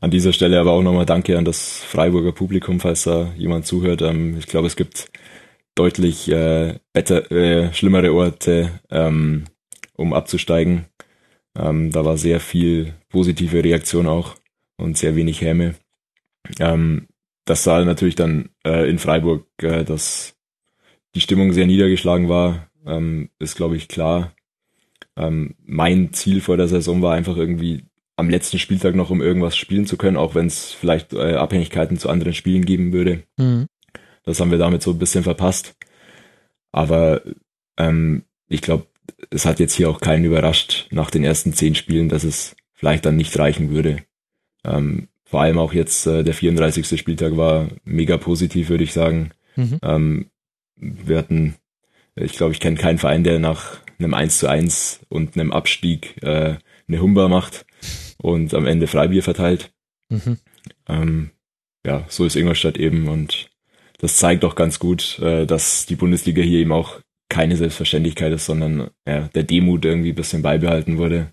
an 0.00 0.10
dieser 0.10 0.32
Stelle 0.32 0.58
aber 0.58 0.72
auch 0.72 0.82
nochmal 0.82 1.06
Danke 1.06 1.38
an 1.38 1.44
das 1.44 1.78
Freiburger 1.78 2.32
Publikum, 2.32 2.80
falls 2.80 3.04
da 3.04 3.32
jemand 3.36 3.66
zuhört. 3.66 4.02
Ähm, 4.02 4.36
ich 4.38 4.46
glaube, 4.46 4.66
es 4.66 4.76
gibt 4.76 5.10
deutlich 5.74 6.28
äh, 6.30 6.78
better, 6.92 7.30
äh, 7.30 7.72
schlimmere 7.72 8.12
Orte, 8.12 8.80
ähm, 8.90 9.44
um 9.94 10.12
abzusteigen. 10.12 10.86
Ähm, 11.56 11.90
da 11.90 12.04
war 12.04 12.16
sehr 12.16 12.40
viel 12.40 12.94
positive 13.08 13.62
Reaktion 13.62 14.06
auch 14.06 14.36
und 14.76 14.96
sehr 14.96 15.16
wenig 15.16 15.40
Häme. 15.40 15.74
Ähm, 16.58 17.08
das 17.44 17.64
sah 17.64 17.84
natürlich 17.84 18.14
dann 18.14 18.50
äh, 18.64 18.88
in 18.88 18.98
Freiburg, 18.98 19.46
äh, 19.62 19.84
dass 19.84 20.34
die 21.14 21.20
Stimmung 21.20 21.52
sehr 21.52 21.66
niedergeschlagen 21.66 22.28
war, 22.28 22.68
ähm, 22.86 23.30
ist 23.38 23.56
glaube 23.56 23.76
ich 23.76 23.88
klar. 23.88 24.32
Ähm, 25.16 25.56
mein 25.64 26.12
Ziel 26.12 26.40
vor 26.40 26.56
der 26.56 26.68
Saison 26.68 27.02
war 27.02 27.14
einfach 27.14 27.36
irgendwie 27.36 27.84
am 28.16 28.30
letzten 28.30 28.58
Spieltag 28.58 28.94
noch 28.94 29.10
um 29.10 29.20
irgendwas 29.20 29.56
spielen 29.56 29.86
zu 29.86 29.96
können, 29.96 30.16
auch 30.16 30.34
wenn 30.34 30.46
es 30.46 30.72
vielleicht 30.72 31.12
äh, 31.12 31.34
Abhängigkeiten 31.34 31.98
zu 31.98 32.08
anderen 32.08 32.34
Spielen 32.34 32.64
geben 32.64 32.92
würde. 32.92 33.24
Mhm. 33.36 33.66
Das 34.24 34.40
haben 34.40 34.50
wir 34.50 34.58
damit 34.58 34.82
so 34.82 34.92
ein 34.92 34.98
bisschen 34.98 35.24
verpasst. 35.24 35.74
Aber 36.70 37.22
ähm, 37.76 38.24
ich 38.48 38.62
glaube, 38.62 38.86
es 39.30 39.46
hat 39.46 39.60
jetzt 39.60 39.74
hier 39.74 39.90
auch 39.90 40.00
keinen 40.00 40.24
überrascht 40.24 40.88
nach 40.90 41.10
den 41.10 41.24
ersten 41.24 41.52
zehn 41.52 41.74
Spielen, 41.74 42.08
dass 42.08 42.24
es 42.24 42.56
vielleicht 42.74 43.04
dann 43.04 43.16
nicht 43.16 43.38
reichen 43.38 43.70
würde. 43.70 44.02
Ähm, 44.64 45.08
vor 45.24 45.40
allem 45.40 45.58
auch 45.58 45.72
jetzt 45.72 46.06
äh, 46.06 46.22
der 46.22 46.34
34. 46.34 46.98
Spieltag 46.98 47.36
war 47.36 47.68
mega 47.84 48.18
positiv, 48.18 48.68
würde 48.68 48.84
ich 48.84 48.92
sagen. 48.92 49.30
Mhm. 49.56 49.78
Ähm, 49.82 50.30
wir 50.76 51.18
hatten, 51.18 51.56
ich 52.14 52.34
glaube, 52.34 52.52
ich 52.52 52.60
kenne 52.60 52.76
keinen 52.76 52.98
Verein, 52.98 53.24
der 53.24 53.38
nach 53.38 53.80
einem 53.98 54.14
1 54.14 54.38
zu 54.38 54.48
1 54.48 55.00
und 55.08 55.36
einem 55.36 55.52
Abstieg 55.52 56.22
äh, 56.22 56.56
eine 56.88 57.00
Humber 57.00 57.28
macht 57.28 57.64
und 58.20 58.52
am 58.54 58.66
Ende 58.66 58.86
Freibier 58.86 59.22
verteilt. 59.22 59.72
Mhm. 60.08 60.38
Ähm, 60.88 61.30
ja, 61.86 62.04
so 62.08 62.24
ist 62.24 62.36
Ingolstadt 62.36 62.76
eben 62.76 63.08
und 63.08 63.50
das 63.98 64.16
zeigt 64.16 64.42
doch 64.42 64.54
ganz 64.54 64.78
gut, 64.78 65.18
äh, 65.20 65.46
dass 65.46 65.86
die 65.86 65.96
Bundesliga 65.96 66.42
hier 66.42 66.58
eben 66.58 66.72
auch 66.72 67.00
keine 67.32 67.56
Selbstverständlichkeit 67.56 68.30
ist, 68.34 68.44
sondern 68.44 68.90
ja, 69.08 69.28
der 69.28 69.42
Demut 69.42 69.86
irgendwie 69.86 70.10
ein 70.10 70.14
bisschen 70.14 70.42
beibehalten 70.42 70.98
wurde 70.98 71.32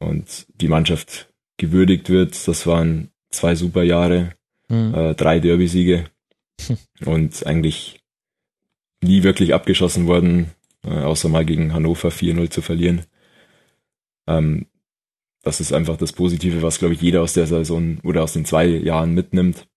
und 0.00 0.48
die 0.60 0.66
Mannschaft 0.66 1.32
gewürdigt 1.58 2.10
wird. 2.10 2.48
Das 2.48 2.66
waren 2.66 3.12
zwei 3.30 3.54
super 3.54 3.84
Jahre, 3.84 4.34
mhm. 4.68 4.92
äh, 4.92 5.14
drei 5.14 5.38
Derby-Siege 5.38 6.06
und 7.04 7.46
eigentlich 7.46 8.00
nie 9.00 9.22
wirklich 9.22 9.54
abgeschossen 9.54 10.08
worden, 10.08 10.50
äh, 10.84 10.90
außer 10.90 11.28
mal 11.28 11.44
gegen 11.44 11.72
Hannover 11.72 12.08
4-0 12.08 12.50
zu 12.50 12.60
verlieren. 12.60 13.02
Ähm, 14.26 14.66
das 15.44 15.60
ist 15.60 15.72
einfach 15.72 15.96
das 15.96 16.12
Positive, 16.12 16.62
was, 16.62 16.80
glaube 16.80 16.94
ich, 16.94 17.00
jeder 17.00 17.22
aus 17.22 17.34
der 17.34 17.46
Saison 17.46 17.98
oder 18.02 18.24
aus 18.24 18.32
den 18.32 18.44
zwei 18.44 18.66
Jahren 18.66 19.14
mitnimmt. 19.14 19.68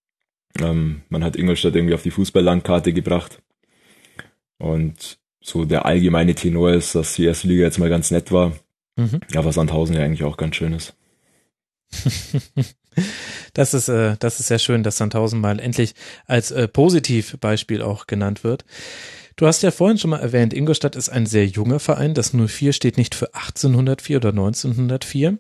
Ähm, 0.60 1.04
man 1.10 1.24
hat 1.24 1.36
Ingolstadt 1.36 1.76
irgendwie 1.76 1.94
auf 1.94 2.04
die 2.04 2.12
Fußballlandkarte 2.12 2.94
gebracht. 2.94 3.44
Und 4.58 5.20
so 5.46 5.64
der 5.64 5.86
allgemeine 5.86 6.34
Tenor 6.34 6.74
ist, 6.74 6.96
dass 6.96 7.16
die 7.16 7.26
erste 7.26 7.48
Liga 7.48 7.64
jetzt 7.64 7.78
mal 7.78 7.90
ganz 7.90 8.10
nett 8.10 8.32
war. 8.32 8.54
Mhm. 8.96 9.20
Ja, 9.32 9.46
was 9.46 9.56
Sandhausen 9.56 9.96
ja 9.96 10.04
eigentlich 10.04 10.24
auch 10.24 10.38
ganz 10.38 10.56
schön 10.56 10.74
ist. 10.74 10.96
das 13.54 13.76
ist, 13.76 13.88
äh, 13.88 14.16
das 14.20 14.40
ist 14.40 14.48
sehr 14.48 14.58
schön, 14.58 14.82
dass 14.82 14.98
Sandhausen 14.98 15.40
mal 15.40 15.60
endlich 15.60 15.94
als 16.26 16.50
äh, 16.50 16.68
Positivbeispiel 16.68 17.84
auch 17.84 18.08
genannt 18.08 18.44
wird. 18.44 18.66
Du 19.36 19.46
hast 19.46 19.62
ja 19.62 19.70
vorhin 19.70 19.98
schon 19.98 20.12
mal 20.12 20.20
erwähnt, 20.20 20.54
Ingolstadt 20.54 20.96
ist 20.96 21.10
ein 21.10 21.26
sehr 21.26 21.46
junger 21.46 21.80
Verein. 21.80 22.16
Das 22.16 22.32
04 22.34 22.74
steht 22.74 22.98
nicht 22.98 23.14
für 23.14 23.36
1804 23.36 24.18
oder 24.18 24.30
1904. 24.30 25.38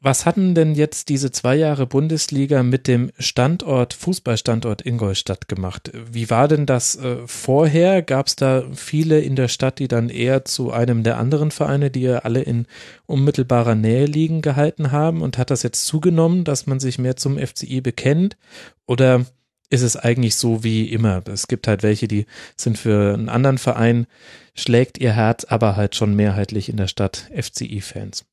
Was 0.00 0.24
hatten 0.24 0.54
denn 0.54 0.74
jetzt 0.74 1.10
diese 1.10 1.30
zwei 1.30 1.56
Jahre 1.56 1.86
Bundesliga 1.86 2.62
mit 2.62 2.88
dem 2.88 3.12
Standort, 3.18 3.92
Fußballstandort 3.92 4.84
Ingolstadt 4.86 5.46
gemacht? 5.46 5.90
Wie 6.10 6.30
war 6.30 6.48
denn 6.48 6.64
das 6.64 6.96
äh, 6.96 7.18
vorher? 7.26 8.00
Gab 8.00 8.28
es 8.28 8.36
da 8.36 8.64
viele 8.74 9.20
in 9.20 9.36
der 9.36 9.48
Stadt, 9.48 9.78
die 9.78 9.88
dann 9.88 10.08
eher 10.08 10.46
zu 10.46 10.72
einem 10.72 11.02
der 11.02 11.18
anderen 11.18 11.50
Vereine, 11.50 11.90
die 11.90 12.00
ja 12.00 12.20
alle 12.20 12.40
in 12.40 12.66
unmittelbarer 13.04 13.74
Nähe 13.74 14.06
liegen, 14.06 14.40
gehalten 14.40 14.90
haben? 14.90 15.20
Und 15.20 15.36
hat 15.36 15.50
das 15.50 15.62
jetzt 15.62 15.86
zugenommen, 15.86 16.44
dass 16.44 16.66
man 16.66 16.80
sich 16.80 16.98
mehr 16.98 17.16
zum 17.16 17.36
FCI 17.38 17.82
bekennt? 17.82 18.38
Oder 18.86 19.26
ist 19.68 19.82
es 19.82 19.96
eigentlich 19.96 20.36
so 20.36 20.64
wie 20.64 20.88
immer? 20.88 21.22
Es 21.28 21.46
gibt 21.46 21.68
halt 21.68 21.82
welche, 21.82 22.08
die 22.08 22.24
sind 22.56 22.78
für 22.78 23.12
einen 23.12 23.28
anderen 23.28 23.58
Verein, 23.58 24.06
schlägt 24.54 24.96
ihr 24.96 25.12
Herz, 25.12 25.44
aber 25.44 25.76
halt 25.76 25.94
schon 25.94 26.14
mehrheitlich 26.14 26.70
in 26.70 26.78
der 26.78 26.88
Stadt 26.88 27.30
FCI-Fans. 27.38 28.24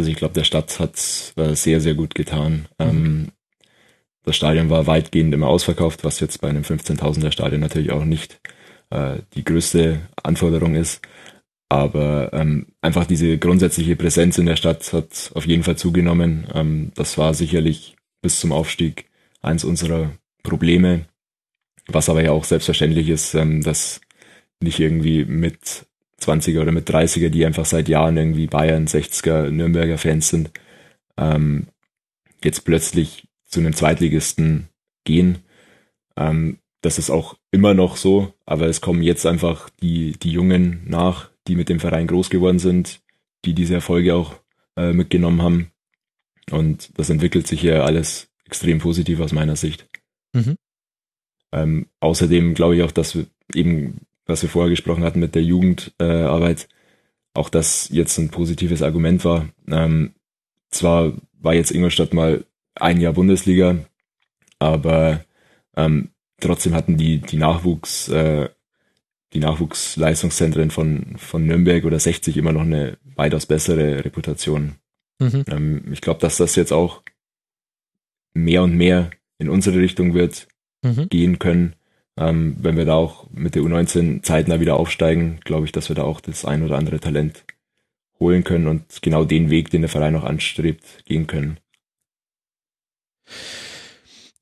Also 0.00 0.10
ich 0.10 0.16
glaube, 0.16 0.32
der 0.32 0.44
Stadt 0.44 0.80
hat 0.80 0.96
äh, 1.36 1.54
sehr, 1.54 1.82
sehr 1.82 1.92
gut 1.92 2.14
getan. 2.14 2.64
Ähm, 2.78 3.32
das 4.22 4.34
Stadion 4.34 4.70
war 4.70 4.86
weitgehend 4.86 5.34
immer 5.34 5.48
ausverkauft, 5.48 6.04
was 6.04 6.20
jetzt 6.20 6.40
bei 6.40 6.48
einem 6.48 6.62
15.000er 6.62 7.30
Stadion 7.30 7.60
natürlich 7.60 7.92
auch 7.92 8.06
nicht 8.06 8.40
äh, 8.88 9.18
die 9.34 9.44
größte 9.44 10.00
Anforderung 10.22 10.74
ist. 10.74 11.02
Aber 11.68 12.32
ähm, 12.32 12.68
einfach 12.80 13.04
diese 13.04 13.36
grundsätzliche 13.36 13.94
Präsenz 13.94 14.38
in 14.38 14.46
der 14.46 14.56
Stadt 14.56 14.90
hat 14.94 15.32
auf 15.34 15.44
jeden 15.44 15.64
Fall 15.64 15.76
zugenommen. 15.76 16.46
Ähm, 16.54 16.92
das 16.94 17.18
war 17.18 17.34
sicherlich 17.34 17.96
bis 18.22 18.40
zum 18.40 18.52
Aufstieg 18.52 19.04
eins 19.42 19.64
unserer 19.64 20.12
Probleme, 20.42 21.04
was 21.88 22.08
aber 22.08 22.24
ja 22.24 22.30
auch 22.30 22.44
selbstverständlich 22.44 23.10
ist, 23.10 23.34
ähm, 23.34 23.62
dass 23.62 24.00
nicht 24.60 24.80
irgendwie 24.80 25.26
mit 25.26 25.84
20er 26.20 26.60
oder 26.60 26.72
mit 26.72 26.88
30er, 26.88 27.28
die 27.30 27.44
einfach 27.44 27.64
seit 27.64 27.88
Jahren 27.88 28.16
irgendwie 28.16 28.46
Bayern, 28.46 28.86
60er, 28.86 29.50
Nürnberger 29.50 29.98
Fans 29.98 30.28
sind, 30.28 30.50
ähm, 31.16 31.68
jetzt 32.42 32.64
plötzlich 32.64 33.28
zu 33.46 33.60
einem 33.60 33.74
Zweitligisten 33.74 34.68
gehen. 35.04 35.38
Ähm, 36.16 36.58
das 36.82 36.98
ist 36.98 37.10
auch 37.10 37.36
immer 37.50 37.74
noch 37.74 37.96
so, 37.96 38.32
aber 38.46 38.66
es 38.66 38.80
kommen 38.80 39.02
jetzt 39.02 39.26
einfach 39.26 39.68
die, 39.82 40.12
die 40.12 40.32
Jungen 40.32 40.82
nach, 40.86 41.30
die 41.46 41.56
mit 41.56 41.68
dem 41.68 41.80
Verein 41.80 42.06
groß 42.06 42.30
geworden 42.30 42.58
sind, 42.58 43.00
die 43.44 43.54
diese 43.54 43.74
Erfolge 43.74 44.14
auch 44.14 44.34
äh, 44.76 44.92
mitgenommen 44.92 45.42
haben. 45.42 45.70
Und 46.50 46.98
das 46.98 47.10
entwickelt 47.10 47.46
sich 47.46 47.62
ja 47.62 47.84
alles 47.84 48.28
extrem 48.44 48.78
positiv 48.78 49.20
aus 49.20 49.32
meiner 49.32 49.56
Sicht. 49.56 49.88
Mhm. 50.32 50.56
Ähm, 51.52 51.86
außerdem 52.00 52.54
glaube 52.54 52.76
ich 52.76 52.82
auch, 52.82 52.92
dass 52.92 53.14
wir 53.14 53.26
eben, 53.54 54.00
was 54.30 54.42
wir 54.42 54.48
vorher 54.48 54.70
gesprochen 54.70 55.04
hatten 55.04 55.20
mit 55.20 55.34
der 55.34 55.42
Jugendarbeit, 55.42 56.68
auch 57.34 57.48
das 57.48 57.88
jetzt 57.90 58.18
ein 58.18 58.30
positives 58.30 58.82
Argument 58.82 59.24
war. 59.24 59.48
Ähm, 59.68 60.14
zwar 60.70 61.12
war 61.40 61.54
jetzt 61.54 61.70
Ingolstadt 61.70 62.14
mal 62.14 62.44
ein 62.74 63.00
Jahr 63.00 63.12
Bundesliga, 63.12 63.78
aber 64.58 65.24
ähm, 65.76 66.10
trotzdem 66.40 66.74
hatten 66.74 66.96
die, 66.96 67.18
die 67.18 67.36
Nachwuchs, 67.36 68.08
äh, 68.08 68.48
die 69.32 69.40
Nachwuchsleistungszentren 69.40 70.70
von, 70.70 71.16
von 71.16 71.46
Nürnberg 71.46 71.84
oder 71.84 71.98
60 71.98 72.36
immer 72.36 72.52
noch 72.52 72.62
eine 72.62 72.98
weitaus 73.14 73.46
bessere 73.46 74.04
Reputation. 74.04 74.76
Mhm. 75.18 75.44
Ähm, 75.48 75.84
ich 75.92 76.00
glaube, 76.00 76.20
dass 76.20 76.36
das 76.36 76.56
jetzt 76.56 76.72
auch 76.72 77.02
mehr 78.34 78.62
und 78.62 78.76
mehr 78.76 79.10
in 79.38 79.48
unsere 79.48 79.78
Richtung 79.78 80.14
wird 80.14 80.48
mhm. 80.82 81.08
gehen 81.08 81.38
können. 81.38 81.74
Ähm, 82.18 82.56
wenn 82.58 82.76
wir 82.76 82.84
da 82.84 82.94
auch 82.94 83.28
mit 83.30 83.54
der 83.54 83.62
U19 83.62 84.22
zeitnah 84.22 84.60
wieder 84.60 84.76
aufsteigen, 84.76 85.40
glaube 85.44 85.66
ich, 85.66 85.72
dass 85.72 85.88
wir 85.88 85.96
da 85.96 86.02
auch 86.02 86.20
das 86.20 86.44
ein 86.44 86.62
oder 86.62 86.76
andere 86.76 87.00
Talent 87.00 87.44
holen 88.18 88.44
können 88.44 88.66
und 88.66 89.02
genau 89.02 89.24
den 89.24 89.50
Weg, 89.50 89.70
den 89.70 89.82
der 89.82 89.88
Verein 89.88 90.16
auch 90.16 90.24
anstrebt, 90.24 91.04
gehen 91.06 91.26
können. 91.26 91.58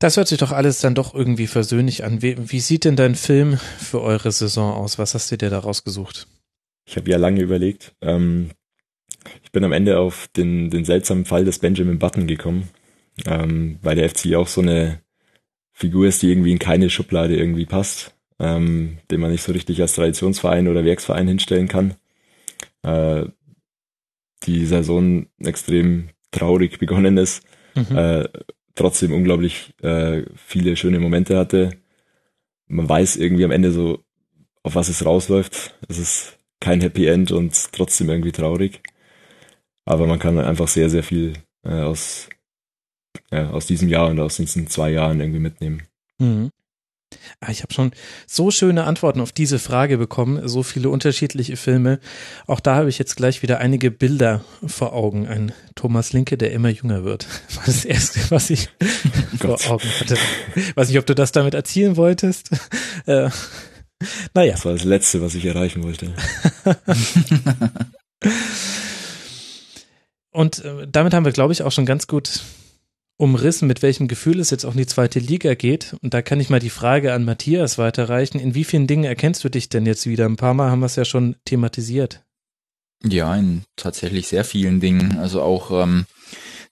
Das 0.01 0.17
hört 0.17 0.29
sich 0.29 0.39
doch 0.39 0.53
alles 0.53 0.81
dann 0.81 0.95
doch 0.95 1.15
irgendwie 1.15 1.49
versöhnlich 1.49 2.05
an. 2.05 2.23
Wie, 2.23 2.37
wie 2.51 2.61
sieht 2.61 2.85
denn 2.85 2.97
dein 2.97 3.17
Film 3.17 3.57
für 3.57 4.01
eure 4.01 4.31
Saison 4.31 4.73
aus? 4.73 4.99
Was 4.99 5.15
hast 5.15 5.31
du 5.31 5.37
dir 5.37 5.51
da 5.51 5.59
rausgesucht? 5.59 6.29
Ich 6.87 6.97
habe 6.97 7.11
ja 7.11 7.17
lange 7.17 7.41
überlegt. 7.41 7.95
Ähm, 8.01 8.51
ich 9.43 9.51
bin 9.51 9.65
am 9.65 9.73
Ende 9.73 9.99
auf 9.99 10.29
den, 10.37 10.71
den 10.71 10.85
seltsamen 10.85 11.25
Fall 11.25 11.45
des 11.45 11.59
Benjamin 11.59 11.99
Button 11.99 12.27
gekommen, 12.27 12.69
ähm, 13.27 13.79
weil 13.83 13.97
der 13.97 14.09
FC 14.09 14.35
auch 14.37 14.47
so 14.47 14.61
eine 14.61 15.01
Figur 15.79 16.09
ist, 16.09 16.23
die 16.23 16.31
irgendwie 16.33 16.51
in 16.51 16.59
keine 16.59 16.91
Schublade 16.91 17.37
irgendwie 17.37 17.65
passt, 17.65 18.13
ähm, 18.41 18.99
den 19.13 19.21
man 19.21 19.31
nicht 19.31 19.45
so 19.45 19.53
richtig 19.53 19.81
als 19.81 19.95
Traditionsverein 19.95 20.67
oder 20.67 20.85
Werksverein 20.85 21.29
hinstellen 21.29 21.69
kann. 21.69 21.95
Äh, 22.83 23.27
die 24.43 24.67
Saison 24.67 25.27
extrem 25.39 26.09
traurig 26.33 26.81
begonnen 26.81 27.17
ist, 27.17 27.45
mhm. 27.77 27.97
äh, 27.97 28.29
trotzdem 28.75 29.13
unglaublich 29.13 29.73
äh, 29.81 30.25
viele 30.35 30.75
schöne 30.75 30.99
Momente 30.99 31.37
hatte. 31.37 31.71
Man 32.67 32.89
weiß 32.89 33.15
irgendwie 33.15 33.45
am 33.45 33.53
Ende 33.53 33.71
so, 33.71 34.03
auf 34.65 34.75
was 34.75 34.89
es 34.89 35.07
rausläuft. 35.07 35.79
Es 35.87 35.99
ist 35.99 36.41
kein 36.59 36.81
Happy 36.81 37.07
End 37.07 37.31
und 37.31 37.71
trotzdem 37.71 38.11
irgendwie 38.11 38.33
traurig. 38.33 38.83
Aber 39.85 40.09
man 40.09 40.19
kann 40.19 40.41
einfach 40.41 40.67
sehr, 40.67 40.91
sehr 40.91 41.05
viel 41.05 41.35
äh, 41.63 41.83
aus 41.83 42.29
ja, 43.31 43.51
aus 43.51 43.67
diesem 43.67 43.89
Jahr 43.89 44.09
und 44.09 44.21
aus 44.21 44.37
diesen 44.37 44.69
zwei 44.69 44.91
Jahren 44.91 45.21
irgendwie 45.21 45.41
mitnehmen. 45.41 45.83
Mhm. 46.19 46.51
Ah, 47.41 47.51
ich 47.51 47.63
habe 47.63 47.73
schon 47.73 47.93
so 48.27 48.51
schöne 48.51 48.85
Antworten 48.85 49.21
auf 49.21 49.33
diese 49.33 49.59
Frage 49.59 49.97
bekommen, 49.97 50.47
so 50.47 50.63
viele 50.63 50.91
unterschiedliche 50.91 51.57
Filme. 51.57 52.01
Auch 52.47 52.61
da 52.61 52.75
habe 52.75 52.91
ich 52.91 52.99
jetzt 52.99 53.17
gleich 53.17 53.43
wieder 53.43 53.59
einige 53.61 53.91
Bilder 53.91 54.45
vor 54.67 54.93
Augen. 54.93 55.27
Ein 55.27 55.53
Thomas 55.75 56.13
Linke, 56.13 56.37
der 56.37 56.53
immer 56.53 56.69
jünger 56.69 57.05
wird. 57.05 57.27
War 57.55 57.65
das 57.65 57.85
erste, 57.87 58.21
was 58.31 58.51
ich 58.51 58.69
vor 59.39 59.59
Augen 59.71 59.89
hatte. 60.01 60.19
Weiß 60.75 60.89
nicht, 60.89 60.99
ob 60.99 61.07
du 61.07 61.15
das 61.15 61.33
damit 61.33 61.55
erzielen 61.55 61.97
wolltest. 61.97 62.51
Äh, 63.07 63.31
naja. 64.35 64.53
Das 64.53 64.65
war 64.65 64.73
das 64.73 64.85
Letzte, 64.85 65.23
was 65.23 65.35
ich 65.35 65.45
erreichen 65.45 65.83
wollte. 65.83 66.13
Und 70.31 70.65
äh, 70.65 70.87
damit 70.91 71.15
haben 71.15 71.25
wir, 71.25 71.33
glaube 71.33 71.53
ich, 71.53 71.63
auch 71.63 71.73
schon 71.73 71.87
ganz 71.87 72.07
gut 72.07 72.43
umrissen, 73.19 73.69
mit 73.69 73.83
welchem 73.83 74.09
Gefühl 74.09 74.41
es 74.41 74.51
jetzt 74.51 74.65
auch 74.65 74.73
in 74.73 74.79
die 74.79 74.87
zweite 74.87 75.19
Liga 75.19 75.55
geht. 75.55 75.95
Und 76.03 76.15
da 76.15 76.23
kann 76.23 76.41
ich 76.41 76.49
mal 76.49 76.61
die 76.61 76.71
Frage 76.71 77.13
an 77.13 77.25
Matthias 77.25 77.77
weiterreichen. 77.77 78.39
In 78.39 78.55
wie 78.55 78.65
vielen 78.65 78.87
Dingen 78.87 79.05
erkennst 79.05 79.45
du 79.45 79.51
dich 79.51 79.69
denn 79.69 79.85
jetzt 79.85 80.07
wieder? 80.07 80.25
Ein 80.25 80.37
paar 80.37 80.55
Mal 80.55 80.71
haben 80.71 80.81
wir 80.81 80.87
es 80.87 80.97
ja 80.97 81.05
schon 81.05 81.37
thematisiert. 81.45 82.23
Ja, 83.05 83.35
in 83.37 83.63
tatsächlich 83.77 84.29
sehr 84.29 84.45
vielen 84.45 84.81
Dingen. 84.81 85.19
Also 85.19 85.43
auch, 85.43 85.71
ähm, 85.83 86.07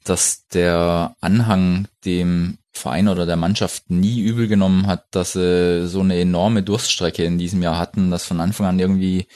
dass 0.04 0.46
der 0.48 1.16
Anhang 1.20 1.88
dem 2.04 2.58
Verein 2.76 3.08
oder 3.08 3.26
der 3.26 3.36
Mannschaft 3.36 3.90
nie 3.90 4.20
übel 4.20 4.48
genommen 4.48 4.86
hat, 4.86 5.06
dass 5.10 5.32
sie 5.32 5.86
so 5.88 6.00
eine 6.00 6.18
enorme 6.18 6.62
Durststrecke 6.62 7.24
in 7.24 7.38
diesem 7.38 7.62
Jahr 7.62 7.78
hatten, 7.78 8.10
dass 8.10 8.24
von 8.24 8.40
Anfang 8.40 8.66
an 8.66 8.78
irgendwie 8.78 9.26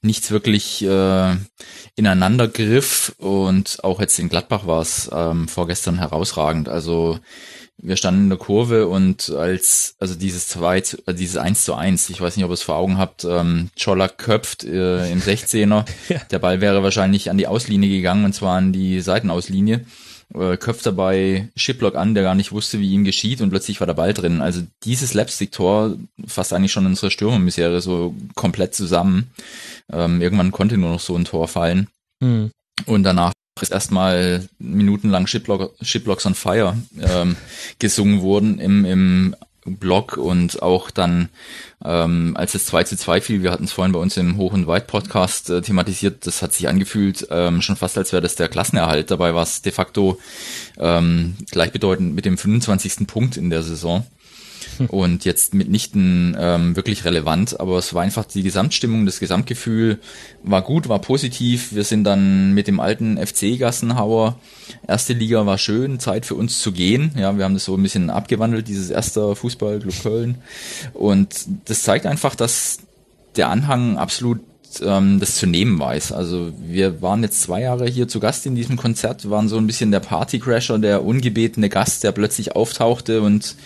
nichts 0.00 0.30
wirklich 0.30 0.84
äh, 0.84 1.36
ineinander 1.96 2.48
griff 2.48 3.14
und 3.18 3.82
auch 3.82 4.00
jetzt 4.00 4.18
in 4.18 4.28
Gladbach 4.28 4.66
war 4.66 4.80
es 4.80 5.10
ähm, 5.12 5.48
vorgestern 5.48 5.98
herausragend. 5.98 6.68
Also 6.68 7.18
wir 7.76 7.96
standen 7.96 8.24
in 8.24 8.28
der 8.30 8.38
Kurve 8.38 8.86
und 8.86 9.30
als, 9.30 9.96
also 9.98 10.14
dieses 10.14 10.48
zwei, 10.48 10.78
äh, 10.78 11.14
dieses 11.14 11.36
eins 11.36 11.64
zu 11.64 11.74
eins, 11.74 12.08
ich 12.08 12.20
weiß 12.20 12.36
nicht, 12.36 12.44
ob 12.44 12.50
ihr 12.50 12.54
es 12.54 12.62
vor 12.62 12.76
Augen 12.76 12.98
habt, 12.98 13.24
ähm, 13.24 13.70
Scholler 13.76 14.08
köpft 14.08 14.64
äh, 14.64 15.10
im 15.10 15.20
16er. 15.20 15.84
ja. 16.08 16.18
Der 16.30 16.38
Ball 16.38 16.60
wäre 16.60 16.82
wahrscheinlich 16.82 17.30
an 17.30 17.38
die 17.38 17.46
Auslinie 17.46 17.90
gegangen 17.90 18.24
und 18.24 18.34
zwar 18.34 18.56
an 18.56 18.72
die 18.72 19.00
Seitenauslinie 19.00 19.84
äh, 20.34 20.56
köpft 20.56 20.86
dabei 20.86 21.48
Shiplock 21.56 21.94
an, 21.94 22.14
der 22.14 22.24
gar 22.24 22.34
nicht 22.34 22.52
wusste, 22.52 22.80
wie 22.80 22.90
ihm 22.90 23.04
geschieht 23.04 23.40
und 23.40 23.50
plötzlich 23.50 23.80
war 23.80 23.86
der 23.86 23.94
Ball 23.94 24.12
drin. 24.12 24.40
Also 24.40 24.62
dieses 24.84 25.10
Slapstick-Tor 25.10 25.96
fasst 26.26 26.52
eigentlich 26.52 26.72
schon 26.72 26.86
unsere 26.86 27.10
Stürmermisere 27.10 27.80
so 27.80 28.14
komplett 28.34 28.74
zusammen. 28.74 29.30
Ähm, 29.92 30.20
irgendwann 30.20 30.52
konnte 30.52 30.76
nur 30.76 30.90
noch 30.90 31.00
so 31.00 31.16
ein 31.16 31.24
Tor 31.24 31.48
fallen. 31.48 31.88
Mhm. 32.20 32.50
Und 32.86 33.04
danach 33.04 33.32
ist 33.60 33.72
erstmal 33.72 34.48
minutenlang 34.58 35.26
Shiplock, 35.26 35.74
Shiplocks 35.80 36.26
on 36.26 36.34
Fire 36.34 36.76
ähm, 37.00 37.36
gesungen 37.78 38.20
wurden 38.20 38.58
im, 38.58 38.84
im 38.84 39.36
Blog 39.64 40.16
und 40.16 40.62
auch 40.62 40.90
dann, 40.90 41.28
ähm, 41.84 42.34
als 42.36 42.54
es 42.54 42.66
2 42.66 42.84
zu 42.84 42.96
2 42.96 43.20
fiel, 43.20 43.42
wir 43.42 43.50
hatten 43.50 43.64
es 43.64 43.72
vorhin 43.72 43.92
bei 43.92 43.98
uns 43.98 44.16
im 44.16 44.36
Hoch- 44.36 44.52
und 44.52 44.66
Weit-Podcast 44.66 45.50
äh, 45.50 45.62
thematisiert, 45.62 46.26
das 46.26 46.42
hat 46.42 46.52
sich 46.52 46.68
angefühlt, 46.68 47.26
ähm, 47.30 47.62
schon 47.62 47.76
fast 47.76 47.96
als 47.98 48.12
wäre 48.12 48.22
das 48.22 48.34
der 48.34 48.48
Klassenerhalt. 48.48 49.10
Dabei 49.10 49.34
war 49.34 49.42
es 49.42 49.62
de 49.62 49.72
facto 49.72 50.18
ähm, 50.78 51.36
gleichbedeutend 51.50 52.14
mit 52.14 52.24
dem 52.24 52.36
25. 52.36 53.06
Punkt 53.06 53.36
in 53.36 53.50
der 53.50 53.62
Saison 53.62 54.06
und 54.88 55.24
jetzt 55.24 55.54
mitnichten 55.54 56.36
ähm, 56.38 56.76
wirklich 56.76 57.04
relevant, 57.04 57.60
aber 57.60 57.78
es 57.78 57.94
war 57.94 58.02
einfach 58.02 58.24
die 58.24 58.42
Gesamtstimmung, 58.42 59.06
das 59.06 59.20
Gesamtgefühl 59.20 59.98
war 60.42 60.62
gut, 60.62 60.88
war 60.88 61.00
positiv. 61.00 61.74
Wir 61.74 61.84
sind 61.84 62.04
dann 62.04 62.52
mit 62.52 62.66
dem 62.68 62.80
alten 62.80 63.18
FC 63.18 63.58
Gassenhauer, 63.58 64.38
erste 64.86 65.12
Liga 65.12 65.44
war 65.46 65.58
schön, 65.58 65.98
Zeit 66.00 66.26
für 66.26 66.34
uns 66.34 66.60
zu 66.60 66.72
gehen. 66.72 67.12
Ja, 67.16 67.36
wir 67.36 67.44
haben 67.44 67.54
das 67.54 67.64
so 67.64 67.76
ein 67.76 67.82
bisschen 67.82 68.10
abgewandelt, 68.10 68.68
dieses 68.68 68.90
erste 68.90 69.34
Fußballclub 69.34 70.02
Köln. 70.02 70.36
Und 70.92 71.46
das 71.64 71.82
zeigt 71.82 72.06
einfach, 72.06 72.34
dass 72.34 72.78
der 73.36 73.48
Anhang 73.48 73.98
absolut 73.98 74.40
ähm, 74.82 75.20
das 75.20 75.36
zu 75.36 75.46
nehmen 75.46 75.78
weiß. 75.78 76.12
Also 76.12 76.52
wir 76.60 77.02
waren 77.02 77.22
jetzt 77.22 77.42
zwei 77.42 77.62
Jahre 77.62 77.86
hier 77.86 78.08
zu 78.08 78.20
Gast 78.20 78.46
in 78.46 78.54
diesem 78.54 78.76
Konzert, 78.76 79.28
waren 79.30 79.48
so 79.48 79.56
ein 79.56 79.66
bisschen 79.66 79.90
der 79.90 80.00
Partycrasher, 80.00 80.78
der 80.78 81.04
ungebetene 81.04 81.68
Gast, 81.68 82.04
der 82.04 82.12
plötzlich 82.12 82.56
auftauchte 82.56 83.22
und 83.22 83.56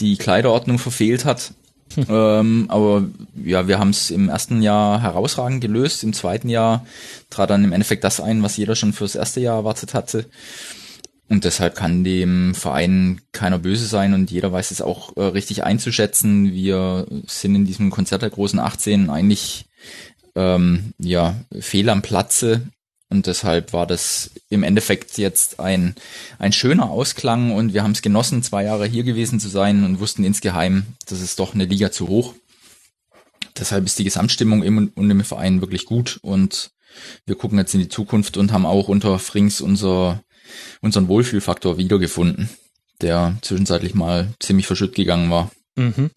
die 0.00 0.16
Kleiderordnung 0.16 0.78
verfehlt 0.78 1.24
hat. 1.24 1.52
Hm. 1.94 2.06
Ähm, 2.08 2.66
aber 2.68 3.04
ja, 3.42 3.68
wir 3.68 3.78
haben 3.78 3.90
es 3.90 4.10
im 4.10 4.28
ersten 4.28 4.62
Jahr 4.62 5.00
herausragend 5.00 5.60
gelöst. 5.60 6.02
Im 6.02 6.12
zweiten 6.12 6.48
Jahr 6.48 6.86
trat 7.30 7.50
dann 7.50 7.64
im 7.64 7.72
Endeffekt 7.72 8.04
das 8.04 8.20
ein, 8.20 8.42
was 8.42 8.56
jeder 8.56 8.74
schon 8.74 8.92
fürs 8.92 9.14
erste 9.14 9.40
Jahr 9.40 9.58
erwartet 9.58 9.94
hatte. 9.94 10.26
Und 11.28 11.44
deshalb 11.44 11.74
kann 11.74 12.04
dem 12.04 12.54
Verein 12.54 13.20
keiner 13.32 13.58
böse 13.58 13.86
sein 13.86 14.12
und 14.12 14.30
jeder 14.30 14.52
weiß 14.52 14.70
es 14.70 14.82
auch 14.82 15.16
äh, 15.16 15.22
richtig 15.22 15.64
einzuschätzen. 15.64 16.52
Wir 16.52 17.06
sind 17.26 17.54
in 17.54 17.64
diesem 17.64 17.90
Konzert 17.90 18.22
der 18.22 18.30
großen 18.30 18.58
18 18.58 19.08
eigentlich 19.08 19.66
ähm, 20.34 20.92
ja 20.98 21.34
fehl 21.58 21.88
am 21.88 22.02
Platze 22.02 22.68
und 23.14 23.28
deshalb 23.28 23.72
war 23.72 23.86
das 23.86 24.32
im 24.50 24.64
Endeffekt 24.64 25.18
jetzt 25.18 25.60
ein, 25.60 25.94
ein 26.40 26.52
schöner 26.52 26.90
Ausklang 26.90 27.52
und 27.52 27.72
wir 27.72 27.84
haben 27.84 27.92
es 27.92 28.02
genossen, 28.02 28.42
zwei 28.42 28.64
Jahre 28.64 28.86
hier 28.86 29.04
gewesen 29.04 29.38
zu 29.38 29.48
sein 29.48 29.84
und 29.84 30.00
wussten 30.00 30.24
insgeheim, 30.24 30.84
das 31.06 31.20
ist 31.20 31.38
doch 31.38 31.54
eine 31.54 31.64
Liga 31.64 31.92
zu 31.92 32.08
hoch. 32.08 32.34
Deshalb 33.56 33.86
ist 33.86 34.00
die 34.00 34.04
Gesamtstimmung 34.04 34.64
im 34.64 34.90
und 34.96 35.10
im 35.10 35.22
Verein 35.22 35.60
wirklich 35.60 35.84
gut 35.84 36.18
und 36.22 36.72
wir 37.24 37.36
gucken 37.36 37.56
jetzt 37.58 37.72
in 37.72 37.80
die 37.80 37.88
Zukunft 37.88 38.36
und 38.36 38.50
haben 38.50 38.66
auch 38.66 38.88
unter 38.88 39.20
Frings 39.20 39.60
unser, 39.60 40.24
unseren 40.80 41.06
Wohlfühlfaktor 41.06 41.78
wiedergefunden, 41.78 42.50
der 43.00 43.36
zwischenzeitlich 43.42 43.94
mal 43.94 44.28
ziemlich 44.40 44.66
verschütt 44.66 44.96
gegangen 44.96 45.30
war. 45.30 45.52
Mhm. 45.76 46.10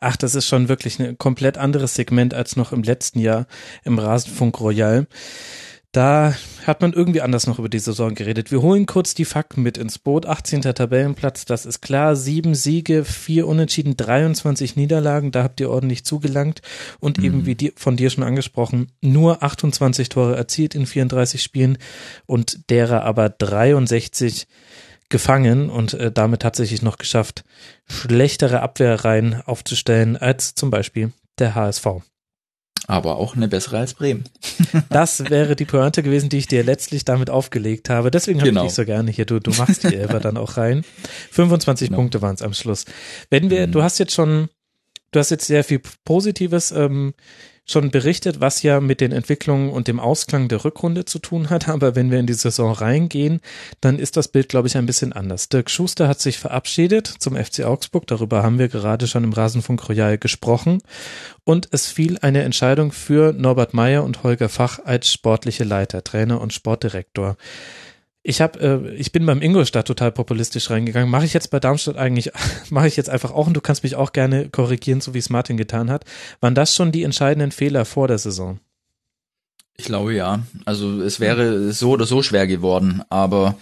Ach, 0.00 0.16
das 0.16 0.34
ist 0.34 0.46
schon 0.46 0.68
wirklich 0.68 1.00
ein 1.00 1.16
komplett 1.16 1.56
anderes 1.56 1.94
Segment 1.94 2.34
als 2.34 2.56
noch 2.56 2.72
im 2.72 2.82
letzten 2.82 3.20
Jahr 3.20 3.46
im 3.84 3.98
Rasenfunk 3.98 4.60
Royal. 4.60 5.06
Da 5.96 6.34
hat 6.66 6.82
man 6.82 6.92
irgendwie 6.92 7.22
anders 7.22 7.46
noch 7.46 7.58
über 7.58 7.70
die 7.70 7.78
Saison 7.78 8.14
geredet. 8.14 8.50
Wir 8.50 8.60
holen 8.60 8.84
kurz 8.84 9.14
die 9.14 9.24
Fakten 9.24 9.62
mit 9.62 9.78
ins 9.78 9.98
Boot. 9.98 10.26
18. 10.26 10.60
Tabellenplatz, 10.60 11.46
das 11.46 11.64
ist 11.64 11.80
klar. 11.80 12.16
Sieben 12.16 12.54
Siege, 12.54 13.02
vier 13.02 13.46
Unentschieden, 13.46 13.96
23 13.96 14.76
Niederlagen. 14.76 15.32
Da 15.32 15.42
habt 15.42 15.58
ihr 15.58 15.70
ordentlich 15.70 16.04
zugelangt. 16.04 16.60
Und 17.00 17.16
mhm. 17.16 17.24
eben 17.24 17.46
wie 17.46 17.54
die, 17.54 17.72
von 17.76 17.96
dir 17.96 18.10
schon 18.10 18.24
angesprochen, 18.24 18.92
nur 19.00 19.42
28 19.42 20.10
Tore 20.10 20.36
erzielt 20.36 20.74
in 20.74 20.84
34 20.84 21.42
Spielen 21.42 21.78
und 22.26 22.68
derer 22.68 23.02
aber 23.04 23.30
63 23.30 24.48
gefangen 25.08 25.70
und 25.70 25.94
äh, 25.94 26.12
damit 26.12 26.42
tatsächlich 26.42 26.82
noch 26.82 26.98
geschafft, 26.98 27.42
schlechtere 27.86 28.60
Abwehrreihen 28.60 29.40
aufzustellen 29.46 30.18
als 30.18 30.54
zum 30.54 30.68
Beispiel 30.68 31.12
der 31.38 31.54
HSV. 31.54 31.86
Aber 32.88 33.16
auch 33.16 33.34
eine 33.36 33.48
bessere 33.48 33.78
als 33.78 33.94
Bremen. 33.94 34.24
Das 34.88 35.28
wäre 35.30 35.56
die 35.56 35.64
Pointe 35.64 36.02
gewesen, 36.02 36.28
die 36.28 36.38
ich 36.38 36.46
dir 36.46 36.62
letztlich 36.62 37.04
damit 37.04 37.30
aufgelegt 37.30 37.88
habe. 37.90 38.10
Deswegen 38.10 38.40
habe 38.40 38.50
Genau. 38.50 38.62
ich 38.62 38.68
dich 38.68 38.74
so 38.76 38.84
gerne 38.84 39.10
hier. 39.10 39.24
Du, 39.26 39.40
du 39.40 39.50
machst 39.52 39.82
die 39.84 39.94
Elfer 39.96 40.20
dann 40.20 40.36
auch 40.36 40.56
rein. 40.56 40.84
25 41.32 41.88
Genau. 41.88 41.98
Punkte 42.00 42.22
waren 42.22 42.34
es 42.34 42.42
am 42.42 42.52
Schluss. 42.54 42.84
Wenn 43.30 43.50
wir, 43.50 43.66
Mhm. 43.66 43.72
du 43.72 43.82
hast 43.82 43.98
jetzt 43.98 44.14
schon, 44.14 44.48
du 45.12 45.18
hast 45.18 45.30
jetzt 45.30 45.46
sehr 45.46 45.64
viel 45.64 45.80
Positives 46.04 46.70
ähm, 46.72 47.14
schon 47.66 47.90
berichtet, 47.90 48.40
was 48.40 48.62
ja 48.62 48.80
mit 48.80 49.00
den 49.00 49.12
Entwicklungen 49.12 49.70
und 49.70 49.88
dem 49.88 50.00
Ausklang 50.00 50.48
der 50.48 50.64
Rückrunde 50.64 51.04
zu 51.04 51.18
tun 51.18 51.50
hat. 51.50 51.68
Aber 51.76 51.94
wenn 51.94 52.10
wir 52.10 52.18
in 52.18 52.26
die 52.26 52.34
Saison 52.34 52.72
reingehen, 52.72 53.40
dann 53.80 53.98
ist 53.98 54.16
das 54.16 54.28
Bild, 54.28 54.48
glaube 54.48 54.68
ich, 54.68 54.76
ein 54.76 54.86
bisschen 54.86 55.12
anders. 55.12 55.48
Dirk 55.48 55.68
Schuster 55.68 56.08
hat 56.08 56.20
sich 56.20 56.38
verabschiedet 56.38 57.06
zum 57.06 57.36
FC 57.36 57.64
Augsburg. 57.64 58.06
Darüber 58.06 58.42
haben 58.42 58.58
wir 58.58 58.68
gerade 58.68 59.06
schon 59.06 59.24
im 59.24 59.32
Rasenfunk 59.32 59.88
Royal 59.88 60.16
gesprochen. 60.16 60.80
Und 61.44 61.68
es 61.72 61.88
fiel 61.88 62.18
eine 62.22 62.42
Entscheidung 62.42 62.92
für 62.92 63.32
Norbert 63.32 63.74
Meyer 63.74 64.04
und 64.04 64.22
Holger 64.22 64.48
Fach 64.48 64.78
als 64.84 65.12
sportliche 65.12 65.64
Leiter, 65.64 66.02
Trainer 66.04 66.40
und 66.40 66.52
Sportdirektor. 66.52 67.36
Ich 68.28 68.40
habe, 68.40 68.58
äh, 68.58 68.94
ich 68.96 69.12
bin 69.12 69.24
beim 69.24 69.40
Ingolstadt 69.40 69.86
total 69.86 70.10
populistisch 70.10 70.68
reingegangen. 70.70 71.08
Mache 71.08 71.24
ich 71.24 71.32
jetzt 71.32 71.52
bei 71.52 71.60
Darmstadt 71.60 71.96
eigentlich, 71.96 72.32
mache 72.70 72.88
ich 72.88 72.96
jetzt 72.96 73.08
einfach 73.08 73.30
auch 73.30 73.46
und 73.46 73.54
du 73.54 73.60
kannst 73.60 73.84
mich 73.84 73.94
auch 73.94 74.12
gerne 74.12 74.48
korrigieren, 74.48 75.00
so 75.00 75.14
wie 75.14 75.18
es 75.18 75.30
Martin 75.30 75.56
getan 75.56 75.90
hat. 75.90 76.04
Waren 76.40 76.56
das 76.56 76.74
schon 76.74 76.90
die 76.90 77.04
entscheidenden 77.04 77.52
Fehler 77.52 77.84
vor 77.84 78.08
der 78.08 78.18
Saison? 78.18 78.58
Ich 79.78 79.86
glaube 79.86 80.14
ja. 80.14 80.40
Also 80.64 81.02
es 81.02 81.20
wäre 81.20 81.72
so 81.72 81.90
oder 81.90 82.06
so 82.06 82.22
schwer 82.22 82.46
geworden, 82.46 83.02
aber 83.10 83.56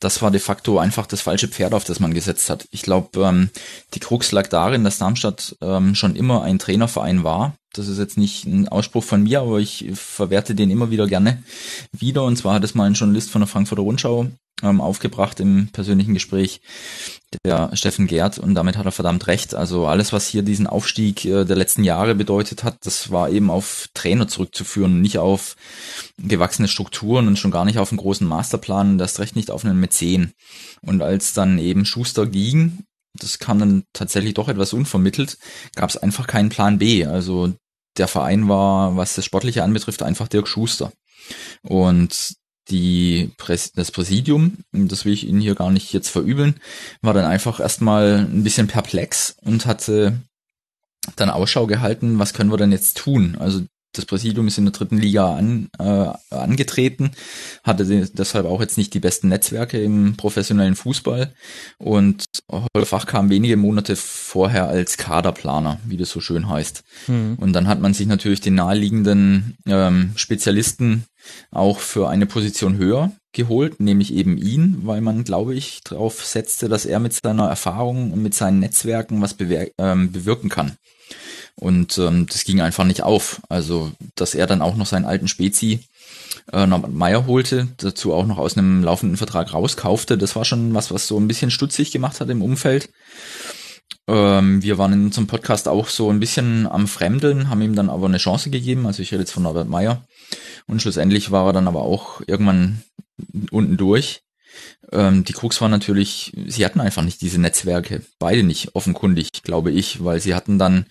das 0.00 0.20
war 0.20 0.30
de 0.30 0.40
facto 0.40 0.78
einfach 0.78 1.06
das 1.06 1.20
falsche 1.20 1.48
Pferd, 1.48 1.74
auf 1.74 1.84
das 1.84 2.00
man 2.00 2.12
gesetzt 2.12 2.50
hat. 2.50 2.66
Ich 2.70 2.82
glaube, 2.82 3.20
ähm, 3.22 3.50
die 3.94 4.00
Krux 4.00 4.32
lag 4.32 4.48
darin, 4.48 4.82
dass 4.82 4.98
Darmstadt 4.98 5.56
ähm, 5.60 5.94
schon 5.94 6.16
immer 6.16 6.42
ein 6.42 6.58
Trainerverein 6.58 7.22
war. 7.22 7.54
Das 7.72 7.86
ist 7.86 7.98
jetzt 7.98 8.18
nicht 8.18 8.46
ein 8.46 8.66
Ausspruch 8.66 9.04
von 9.04 9.22
mir, 9.22 9.42
aber 9.42 9.60
ich 9.60 9.90
verwerte 9.94 10.56
den 10.56 10.70
immer 10.70 10.90
wieder 10.90 11.06
gerne 11.06 11.42
wieder. 11.92 12.24
Und 12.24 12.36
zwar 12.36 12.54
hat 12.54 12.64
es 12.64 12.74
mal 12.74 12.84
ein 12.84 12.94
Journalist 12.94 13.30
von 13.30 13.42
der 13.42 13.48
Frankfurter 13.48 13.82
Rundschau 13.82 14.26
ähm, 14.62 14.80
aufgebracht 14.80 15.40
im 15.40 15.68
persönlichen 15.72 16.14
Gespräch, 16.14 16.60
der 17.44 17.70
Steffen 17.74 18.06
Gerd, 18.06 18.38
und 18.38 18.54
damit 18.54 18.76
hat 18.76 18.86
er 18.86 18.92
verdammt 18.92 19.26
recht. 19.26 19.54
Also 19.54 19.86
alles, 19.86 20.12
was 20.12 20.26
hier 20.26 20.42
diesen 20.42 20.66
Aufstieg 20.66 21.24
äh, 21.24 21.44
der 21.44 21.56
letzten 21.56 21.84
Jahre 21.84 22.14
bedeutet 22.14 22.64
hat, 22.64 22.78
das 22.84 23.10
war 23.10 23.30
eben 23.30 23.50
auf 23.50 23.88
Trainer 23.94 24.28
zurückzuführen, 24.28 25.00
nicht 25.00 25.18
auf 25.18 25.56
gewachsene 26.18 26.68
Strukturen 26.68 27.28
und 27.28 27.38
schon 27.38 27.50
gar 27.50 27.64
nicht 27.64 27.78
auf 27.78 27.90
einen 27.90 27.98
großen 27.98 28.26
Masterplan, 28.26 28.98
das 28.98 29.18
recht 29.20 29.36
nicht 29.36 29.50
auf 29.50 29.64
einen 29.64 29.78
Mäzen. 29.78 30.32
Und 30.82 31.02
als 31.02 31.32
dann 31.32 31.58
eben 31.58 31.84
Schuster 31.84 32.26
ging, 32.26 32.84
das 33.14 33.38
kam 33.38 33.58
dann 33.58 33.84
tatsächlich 33.92 34.34
doch 34.34 34.48
etwas 34.48 34.72
unvermittelt, 34.72 35.38
gab 35.74 35.90
es 35.90 35.96
einfach 35.96 36.26
keinen 36.26 36.48
Plan 36.48 36.78
B. 36.78 37.04
Also 37.06 37.52
der 37.96 38.08
Verein 38.08 38.48
war, 38.48 38.96
was 38.96 39.14
das 39.14 39.24
Sportliche 39.24 39.64
anbetrifft, 39.64 40.02
einfach 40.02 40.28
Dirk 40.28 40.48
Schuster. 40.48 40.92
Und 41.62 42.34
die 42.70 43.32
Präs 43.36 43.72
das 43.72 43.90
Präsidium, 43.90 44.58
das 44.72 45.04
will 45.04 45.12
ich 45.12 45.26
Ihnen 45.26 45.40
hier 45.40 45.54
gar 45.54 45.70
nicht 45.70 45.92
jetzt 45.92 46.08
verübeln, 46.08 46.54
war 47.02 47.14
dann 47.14 47.24
einfach 47.24 47.60
erstmal 47.60 48.18
ein 48.18 48.44
bisschen 48.44 48.66
perplex 48.66 49.36
und 49.42 49.66
hatte 49.66 50.20
dann 51.16 51.30
Ausschau 51.30 51.66
gehalten, 51.66 52.18
was 52.18 52.34
können 52.34 52.50
wir 52.50 52.56
denn 52.58 52.72
jetzt 52.72 52.98
tun? 52.98 53.36
Also 53.38 53.62
das 53.92 54.06
Präsidium 54.06 54.46
ist 54.46 54.56
in 54.56 54.66
der 54.66 54.72
dritten 54.72 54.98
Liga 54.98 55.34
an, 55.34 55.68
äh, 55.80 56.12
angetreten, 56.30 57.10
hatte 57.64 57.84
de- 57.84 58.08
deshalb 58.12 58.46
auch 58.46 58.60
jetzt 58.60 58.78
nicht 58.78 58.94
die 58.94 59.00
besten 59.00 59.28
Netzwerke 59.28 59.82
im 59.82 60.16
professionellen 60.16 60.76
Fußball 60.76 61.34
und 61.78 62.24
Holger 62.48 62.86
Fach 62.86 63.06
kam 63.06 63.30
wenige 63.30 63.56
Monate 63.56 63.96
vorher 63.96 64.68
als 64.68 64.96
Kaderplaner, 64.96 65.80
wie 65.86 65.96
das 65.96 66.10
so 66.10 66.20
schön 66.20 66.48
heißt. 66.48 66.84
Hm. 67.06 67.34
Und 67.40 67.52
dann 67.52 67.66
hat 67.66 67.80
man 67.80 67.92
sich 67.92 68.06
natürlich 68.06 68.40
den 68.40 68.54
naheliegenden 68.54 69.56
ähm, 69.66 70.12
Spezialisten 70.14 71.06
auch 71.50 71.78
für 71.78 72.08
eine 72.08 72.26
Position 72.26 72.76
höher 72.76 73.12
geholt, 73.32 73.80
nämlich 73.80 74.12
eben 74.12 74.36
ihn, 74.36 74.80
weil 74.82 75.00
man, 75.00 75.24
glaube 75.24 75.54
ich, 75.54 75.82
darauf 75.84 76.24
setzte, 76.24 76.68
dass 76.68 76.86
er 76.86 76.98
mit 76.98 77.12
seiner 77.14 77.48
Erfahrung 77.48 78.12
und 78.12 78.22
mit 78.22 78.34
seinen 78.34 78.58
Netzwerken 78.58 79.22
was 79.22 79.36
ähm, 79.78 80.12
bewirken 80.12 80.48
kann. 80.48 80.76
Und 81.54 81.98
ähm, 81.98 82.26
das 82.26 82.44
ging 82.44 82.60
einfach 82.60 82.84
nicht 82.84 83.02
auf. 83.02 83.40
Also, 83.48 83.92
dass 84.14 84.34
er 84.34 84.46
dann 84.46 84.62
auch 84.62 84.76
noch 84.76 84.86
seinen 84.86 85.04
alten 85.04 85.28
Spezi 85.28 85.80
äh, 86.52 86.66
Norbert 86.66 86.92
Meyer 86.92 87.26
holte, 87.26 87.68
dazu 87.76 88.12
auch 88.12 88.26
noch 88.26 88.38
aus 88.38 88.56
einem 88.56 88.82
laufenden 88.82 89.16
Vertrag 89.16 89.52
rauskaufte, 89.52 90.16
das 90.16 90.36
war 90.36 90.44
schon 90.44 90.74
was, 90.74 90.90
was 90.90 91.06
so 91.06 91.18
ein 91.18 91.28
bisschen 91.28 91.50
stutzig 91.50 91.90
gemacht 91.90 92.20
hat 92.20 92.30
im 92.30 92.42
Umfeld. 92.42 92.88
Ähm, 94.08 94.62
wir 94.62 94.78
waren 94.78 94.92
in 94.92 95.04
unserem 95.06 95.26
Podcast 95.26 95.68
auch 95.68 95.88
so 95.88 96.10
ein 96.10 96.20
bisschen 96.20 96.66
am 96.66 96.88
Fremdeln, 96.88 97.50
haben 97.50 97.62
ihm 97.62 97.76
dann 97.76 97.90
aber 97.90 98.06
eine 98.06 98.18
Chance 98.18 98.50
gegeben. 98.50 98.86
Also 98.86 99.02
ich 99.02 99.12
rede 99.12 99.22
jetzt 99.22 99.32
von 99.32 99.42
Norbert 99.42 99.68
Meyer. 99.68 100.04
Und 100.66 100.82
schlussendlich 100.82 101.30
war 101.30 101.46
er 101.46 101.52
dann 101.52 101.68
aber 101.68 101.82
auch 101.82 102.20
irgendwann 102.26 102.82
unten 103.50 103.76
durch. 103.76 104.22
Ähm, 104.92 105.24
die 105.24 105.32
Krux 105.32 105.60
war 105.60 105.68
natürlich, 105.68 106.32
sie 106.46 106.64
hatten 106.64 106.80
einfach 106.80 107.02
nicht 107.02 107.20
diese 107.20 107.40
Netzwerke. 107.40 108.02
Beide 108.18 108.42
nicht, 108.42 108.74
offenkundig, 108.74 109.42
glaube 109.42 109.70
ich, 109.70 110.04
weil 110.04 110.20
sie 110.20 110.34
hatten 110.34 110.58
dann 110.58 110.86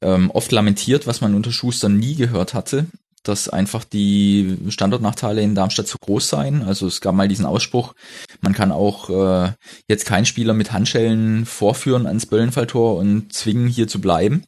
ähm, 0.00 0.30
oft 0.30 0.52
lamentiert, 0.52 1.06
was 1.06 1.20
man 1.20 1.34
unter 1.34 1.52
Schuster 1.52 1.88
nie 1.88 2.14
gehört 2.14 2.54
hatte, 2.54 2.86
dass 3.22 3.48
einfach 3.48 3.84
die 3.84 4.56
Standortnachteile 4.68 5.42
in 5.42 5.54
Darmstadt 5.54 5.88
zu 5.88 5.98
groß 5.98 6.28
seien. 6.28 6.62
Also 6.62 6.86
es 6.86 7.00
gab 7.00 7.14
mal 7.14 7.28
diesen 7.28 7.46
Ausspruch, 7.46 7.94
man 8.40 8.52
kann 8.52 8.72
auch 8.72 9.10
äh, 9.10 9.52
jetzt 9.88 10.06
keinen 10.06 10.26
Spieler 10.26 10.54
mit 10.54 10.72
Handschellen 10.72 11.46
vorführen 11.46 12.06
ans 12.06 12.26
Böllenfalltor 12.26 12.96
und 12.96 13.32
zwingen, 13.32 13.68
hier 13.68 13.88
zu 13.88 14.00
bleiben. 14.00 14.44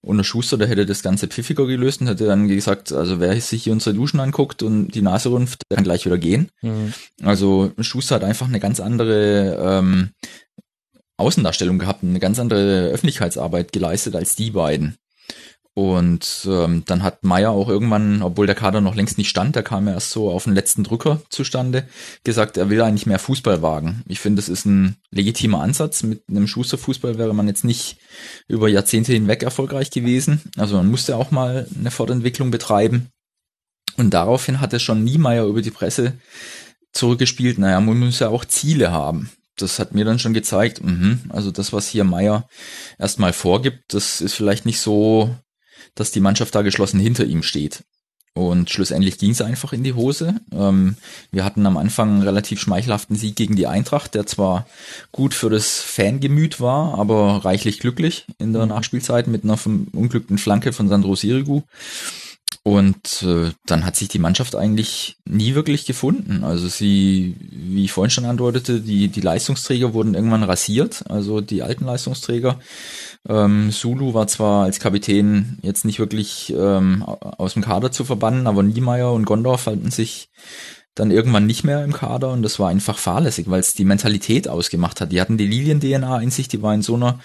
Und 0.00 0.16
der 0.16 0.24
Schuster, 0.24 0.58
der 0.58 0.68
hätte 0.68 0.86
das 0.86 1.02
Ganze 1.02 1.28
pfiffiger 1.28 1.66
gelöst 1.66 2.00
und 2.00 2.08
hätte 2.08 2.26
dann 2.26 2.48
gesagt, 2.48 2.92
also 2.92 3.20
wer 3.20 3.38
sich 3.40 3.64
hier 3.64 3.72
unsere 3.72 3.94
Duschen 3.94 4.20
anguckt 4.20 4.62
und 4.62 4.88
die 4.88 5.02
Nase 5.02 5.30
rümpft, 5.30 5.62
der 5.70 5.76
kann 5.76 5.84
gleich 5.84 6.04
wieder 6.04 6.18
gehen. 6.18 6.50
Hm. 6.60 6.92
Also 7.22 7.72
Schuster 7.80 8.16
hat 8.16 8.24
einfach 8.24 8.48
eine 8.48 8.60
ganz 8.60 8.80
andere 8.80 9.58
ähm, 9.60 10.10
Außendarstellung 11.16 11.78
gehabt, 11.78 12.02
eine 12.02 12.20
ganz 12.20 12.38
andere 12.38 12.88
Öffentlichkeitsarbeit 12.88 13.72
geleistet 13.72 14.16
als 14.16 14.34
die 14.34 14.50
beiden. 14.50 14.96
Und 15.74 16.46
ähm, 16.50 16.82
dann 16.84 17.02
hat 17.02 17.24
Meier 17.24 17.50
auch 17.50 17.68
irgendwann, 17.68 18.22
obwohl 18.22 18.46
der 18.46 18.54
Kader 18.54 18.82
noch 18.82 18.94
längst 18.94 19.16
nicht 19.16 19.30
stand, 19.30 19.56
der 19.56 19.62
kam 19.62 19.86
ja 19.88 19.94
erst 19.94 20.10
so 20.10 20.30
auf 20.30 20.44
den 20.44 20.54
letzten 20.54 20.84
Drücker 20.84 21.22
zustande, 21.30 21.88
gesagt, 22.24 22.58
er 22.58 22.68
will 22.68 22.82
eigentlich 22.82 23.06
mehr 23.06 23.18
Fußball 23.18 23.62
wagen. 23.62 24.02
Ich 24.06 24.20
finde, 24.20 24.40
das 24.42 24.50
ist 24.50 24.66
ein 24.66 24.96
legitimer 25.10 25.62
Ansatz. 25.62 26.02
Mit 26.02 26.24
einem 26.28 26.46
Schusterfußball 26.46 27.16
wäre 27.16 27.32
man 27.32 27.48
jetzt 27.48 27.64
nicht 27.64 27.96
über 28.48 28.68
Jahrzehnte 28.68 29.12
hinweg 29.14 29.42
erfolgreich 29.42 29.90
gewesen. 29.90 30.42
Also 30.58 30.76
man 30.76 30.90
musste 30.90 31.16
auch 31.16 31.30
mal 31.30 31.66
eine 31.78 31.90
Fortentwicklung 31.90 32.50
betreiben. 32.50 33.08
Und 33.96 34.10
daraufhin 34.10 34.60
hatte 34.60 34.78
schon 34.78 35.04
Niemeyer 35.04 35.46
über 35.46 35.62
die 35.62 35.70
Presse 35.70 36.14
zurückgespielt, 36.92 37.58
naja, 37.58 37.80
man 37.80 37.98
muss 37.98 38.18
ja 38.18 38.28
auch 38.28 38.44
Ziele 38.44 38.90
haben. 38.90 39.30
Das 39.56 39.78
hat 39.78 39.94
mir 39.94 40.04
dann 40.04 40.18
schon 40.18 40.34
gezeigt, 40.34 40.82
mhm, 40.82 41.20
also 41.28 41.50
das, 41.50 41.72
was 41.72 41.86
hier 41.86 42.04
Meier 42.04 42.48
erstmal 42.98 43.32
vorgibt, 43.32 43.94
das 43.94 44.20
ist 44.20 44.34
vielleicht 44.34 44.64
nicht 44.64 44.80
so, 44.80 45.34
dass 45.94 46.10
die 46.10 46.20
Mannschaft 46.20 46.54
da 46.54 46.62
geschlossen 46.62 47.00
hinter 47.00 47.24
ihm 47.24 47.42
steht. 47.42 47.84
Und 48.34 48.70
schlussendlich 48.70 49.18
ging 49.18 49.32
es 49.32 49.42
einfach 49.42 49.74
in 49.74 49.84
die 49.84 49.92
Hose. 49.92 50.36
Ähm, 50.52 50.96
wir 51.30 51.44
hatten 51.44 51.66
am 51.66 51.76
Anfang 51.76 52.08
einen 52.08 52.22
relativ 52.22 52.60
schmeichelhaften 52.60 53.14
Sieg 53.14 53.36
gegen 53.36 53.56
die 53.56 53.66
Eintracht, 53.66 54.14
der 54.14 54.26
zwar 54.26 54.66
gut 55.12 55.34
für 55.34 55.50
das 55.50 55.80
Fangemüt 55.80 56.58
war, 56.58 56.98
aber 56.98 57.44
reichlich 57.44 57.78
glücklich 57.78 58.24
in 58.38 58.54
der 58.54 58.64
Nachspielzeit 58.64 59.26
mit 59.26 59.44
einer 59.44 59.58
unglückten 59.92 60.38
Flanke 60.38 60.72
von 60.72 60.88
Sandro 60.88 61.14
Sirigu. 61.14 61.62
Und 62.64 63.22
äh, 63.22 63.50
dann 63.66 63.84
hat 63.84 63.96
sich 63.96 64.08
die 64.08 64.20
Mannschaft 64.20 64.54
eigentlich 64.54 65.16
nie 65.24 65.54
wirklich 65.54 65.84
gefunden. 65.84 66.44
Also 66.44 66.68
sie, 66.68 67.36
wie 67.50 67.84
ich 67.84 67.92
vorhin 67.92 68.10
schon 68.10 68.24
andeutete, 68.24 68.80
die, 68.80 69.08
die 69.08 69.20
Leistungsträger 69.20 69.94
wurden 69.94 70.14
irgendwann 70.14 70.44
rasiert, 70.44 71.04
also 71.10 71.40
die 71.40 71.62
alten 71.62 71.84
Leistungsträger. 71.84 72.60
Ähm, 73.28 73.70
Sulu 73.70 74.14
war 74.14 74.26
zwar 74.26 74.64
als 74.64 74.80
Kapitän 74.80 75.58
jetzt 75.62 75.84
nicht 75.84 75.98
wirklich 75.98 76.52
ähm, 76.56 77.02
aus 77.02 77.54
dem 77.54 77.62
Kader 77.62 77.92
zu 77.92 78.04
verbannen, 78.04 78.46
aber 78.46 78.62
Niemeyer 78.62 79.12
und 79.12 79.24
Gondor 79.24 79.58
fanden 79.58 79.90
sich 79.90 80.28
dann 80.94 81.10
irgendwann 81.10 81.46
nicht 81.46 81.64
mehr 81.64 81.84
im 81.84 81.92
Kader 81.92 82.32
und 82.32 82.42
das 82.42 82.58
war 82.58 82.68
einfach 82.68 82.98
fahrlässig, 82.98 83.48
weil 83.48 83.60
es 83.60 83.74
die 83.74 83.84
Mentalität 83.84 84.48
ausgemacht 84.48 85.00
hat. 85.00 85.12
Die 85.12 85.20
hatten 85.20 85.38
die 85.38 85.46
Lilien-DNA 85.46 86.20
in 86.20 86.30
sich, 86.30 86.48
die 86.48 86.62
war 86.62 86.74
in 86.74 86.82
so 86.82 86.96
einer 86.96 87.20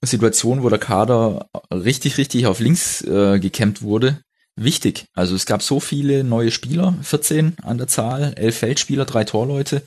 Situation, 0.00 0.62
wo 0.62 0.68
der 0.68 0.78
Kader 0.78 1.50
richtig, 1.70 2.16
richtig 2.18 2.46
auf 2.46 2.60
links 2.60 3.02
äh, 3.02 3.40
gekämmt 3.40 3.82
wurde, 3.82 4.20
wichtig. 4.56 5.06
Also 5.12 5.34
es 5.34 5.44
gab 5.44 5.62
so 5.62 5.80
viele 5.80 6.24
neue 6.24 6.50
Spieler, 6.50 6.94
14 7.02 7.56
an 7.62 7.78
der 7.78 7.88
Zahl, 7.88 8.32
elf 8.36 8.58
Feldspieler, 8.58 9.04
drei 9.04 9.24
Torleute. 9.24 9.82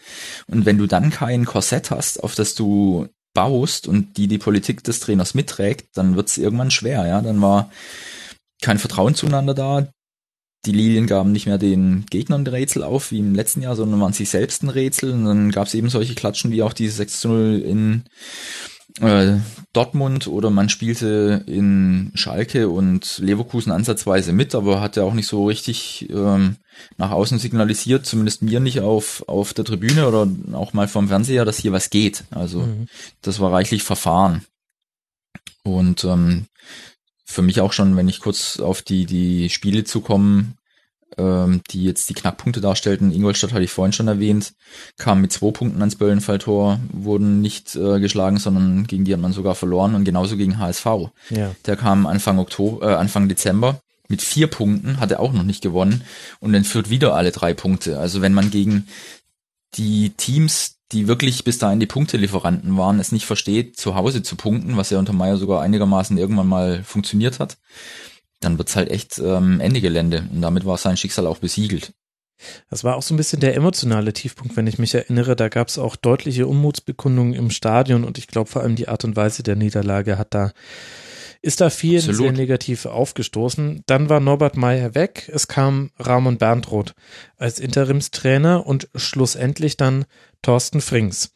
Und 0.48 0.66
wenn 0.66 0.78
du 0.78 0.86
dann 0.86 1.10
kein 1.10 1.46
Korsett 1.46 1.90
hast, 1.90 2.24
auf 2.24 2.36
das 2.36 2.54
du 2.56 3.08
baust 3.34 3.88
und 3.88 4.18
die 4.18 4.28
die 4.28 4.38
Politik 4.38 4.84
des 4.84 5.00
Trainers 5.00 5.34
mitträgt, 5.34 5.98
dann 5.98 6.16
wird 6.16 6.30
es 6.30 6.38
irgendwann 6.38 6.72
schwer. 6.72 7.08
Ja, 7.08 7.22
dann 7.22 7.42
war 7.42 7.72
kein 8.62 8.78
Vertrauen 8.78 9.16
zueinander 9.16 9.54
da. 9.54 9.88
die 10.66 10.72
Lilien 10.74 11.08
gaben 11.08 11.32
nicht 11.32 11.48
mehr 11.48 11.58
den 11.58 12.06
Gegnern 12.10 12.46
Rätsel 12.46 12.84
auf 12.84 13.12
wie 13.12 13.20
im 13.20 13.34
letzten 13.34 13.62
Jahr, 13.62 13.76
sondern 13.76 14.00
waren 14.00 14.14
sich 14.14 14.30
selbst 14.30 14.64
ein 14.64 14.70
Rätsel. 14.70 15.12
Und 15.12 15.26
dann 15.26 15.52
gab 15.52 15.68
es 15.68 15.74
eben 15.74 15.90
solche 15.90 16.14
Klatschen 16.16 16.52
wie 16.52 16.62
auch 16.62 16.74
diese 16.74 16.96
6 16.98 17.24
0 17.24 17.64
in 17.66 18.04
äh, 19.00 19.38
Dortmund 19.74 20.28
oder 20.28 20.50
man 20.50 20.70
spielte 20.70 21.44
in 21.48 22.12
Schalke 22.14 22.70
und 22.70 23.20
Leverkusen 23.20 23.72
ansatzweise 23.72 24.34
mit, 24.34 24.54
aber 24.54 24.82
hat 24.82 24.98
ja 24.98 25.04
auch 25.04 25.14
nicht 25.14 25.28
so 25.28 25.46
richtig 25.46 26.10
ähm, 26.10 26.58
nach 26.98 27.12
außen 27.12 27.40
signalisiert, 27.40 28.06
zumindest 28.06 28.42
mir 28.42 28.60
nicht 28.60 28.82
auf, 28.82 29.24
auf 29.28 29.54
der 29.54 29.66
Tribüne 29.66 30.08
oder 30.08 30.28
auch 30.54 30.74
mal 30.74 30.88
vom 30.88 31.08
Fernseher, 31.08 31.46
dass 31.46 31.58
hier 31.58 31.72
was 31.72 31.90
geht. 31.90 32.26
Also 32.32 32.62
mhm. 32.62 32.88
das 33.22 33.40
war 33.40 33.52
reichlich 33.52 33.84
verfahren. 33.84 34.46
Und 35.64 36.04
ähm, 36.04 36.48
für 37.24 37.42
mich 37.42 37.62
auch 37.62 37.72
schon, 37.72 37.96
wenn 37.96 38.10
ich 38.10 38.20
kurz 38.20 38.60
auf 38.60 38.82
die, 38.82 39.06
die 39.06 39.50
Spiele 39.50 39.84
zukomme, 39.84 40.54
ähm, 41.18 41.62
die 41.72 41.84
jetzt 41.84 42.10
die 42.10 42.14
Knackpunkte 42.14 42.62
darstellten. 42.62 43.12
Ingolstadt 43.12 43.54
hatte 43.54 43.64
ich 43.64 43.72
vorhin 43.72 43.94
schon 43.94 44.08
erwähnt, 44.08 44.54
kam 44.98 45.22
mit 45.22 45.32
zwei 45.32 45.52
Punkten 45.52 45.80
ans 45.80 45.96
Böllenfalltor, 45.96 46.80
wurden 46.92 47.42
nicht 47.42 47.76
äh, 47.76 48.00
geschlagen, 48.00 48.38
sondern 48.38 48.88
gegen 48.88 49.06
die 49.06 49.14
hat 49.14 49.20
man 49.20 49.34
sogar 49.34 49.56
verloren 49.56 49.96
und 49.96 50.06
genauso 50.06 50.38
gegen 50.38 50.60
HSV. 50.60 50.86
Ja. 51.30 51.56
Der 51.66 51.76
kam 51.76 52.08
Anfang 52.08 52.40
Oktober, 52.40 52.92
äh, 52.92 52.96
Anfang 52.96 53.28
Dezember 53.28 53.82
mit 54.08 54.22
vier 54.22 54.48
Punkten, 54.48 55.00
hat 55.00 55.12
er 55.12 55.20
auch 55.20 55.34
noch 55.34 55.44
nicht 55.44 55.62
gewonnen 55.62 56.04
und 56.40 56.54
entführt 56.54 56.90
wieder 56.90 57.16
alle 57.16 57.32
drei 57.32 57.54
Punkte. 57.54 58.00
Also 58.00 58.22
wenn 58.22 58.34
man 58.34 58.52
gegen 58.52 58.88
die 59.76 60.12
Teams, 60.12 60.76
die 60.92 61.08
wirklich 61.08 61.44
bis 61.46 61.58
dahin 61.58 61.80
die 61.80 61.86
Punktelieferanten 61.86 62.78
waren, 62.78 63.00
es 63.00 63.14
nicht 63.14 63.26
versteht, 63.26 63.78
zu 63.78 63.96
Hause 63.96 64.22
zu 64.22 64.36
punkten, 64.36 64.76
was 64.76 64.90
ja 64.90 65.00
unter 65.00 65.14
Meier 65.14 65.38
sogar 65.38 65.62
einigermaßen 65.62 66.18
irgendwann 66.18 66.48
mal 66.48 66.84
funktioniert 66.84 67.40
hat, 67.40 67.58
dann 68.42 68.58
wird's 68.58 68.76
halt 68.76 68.90
echt 68.90 69.20
ähm, 69.20 69.60
Ende 69.62 69.82
Gelände. 69.82 70.26
Und 70.32 70.42
damit 70.42 70.66
war 70.66 70.78
sein 70.78 70.98
Schicksal 70.98 71.28
auch 71.28 71.38
besiegelt. 71.38 71.94
Das 72.70 72.84
war 72.84 72.96
auch 72.96 73.04
so 73.04 73.14
ein 73.14 73.18
bisschen 73.18 73.40
der 73.40 73.56
emotionale 73.56 74.14
Tiefpunkt, 74.14 74.58
wenn 74.58 74.68
ich 74.68 74.80
mich 74.80 74.96
erinnere. 74.96 75.36
Da 75.36 75.48
gab 75.48 75.68
es 75.68 75.78
auch 75.78 75.96
deutliche 75.96 76.48
Unmutsbekundungen 76.48 77.34
im 77.34 77.52
Stadion 77.52 78.04
und 78.04 78.18
ich 78.18 78.28
glaube 78.28 78.50
vor 78.50 78.64
allem 78.64 78.76
die 78.76 78.88
Art 78.88 79.04
und 79.04 79.16
Weise 79.16 79.44
der 79.44 79.56
Niederlage 79.56 80.18
hat 80.18 80.34
da 80.34 80.52
ist 81.44 81.60
da 81.60 81.72
viel 81.72 82.00
sehr 82.00 82.32
negativ 82.32 82.86
aufgestoßen. 82.86 83.82
Dann 83.88 84.10
war 84.10 84.20
Norbert 84.20 84.58
Meyer 84.58 84.94
weg. 84.94 85.28
Es 85.34 85.48
kam 85.48 85.90
Ramon 85.98 86.38
Berntroth 86.38 86.94
als 87.36 87.60
Interimstrainer 87.60 88.66
und 88.68 88.90
schlussendlich 88.94 89.76
dann 89.76 90.06
Thorsten 90.44 90.82
Frings. 90.82 91.34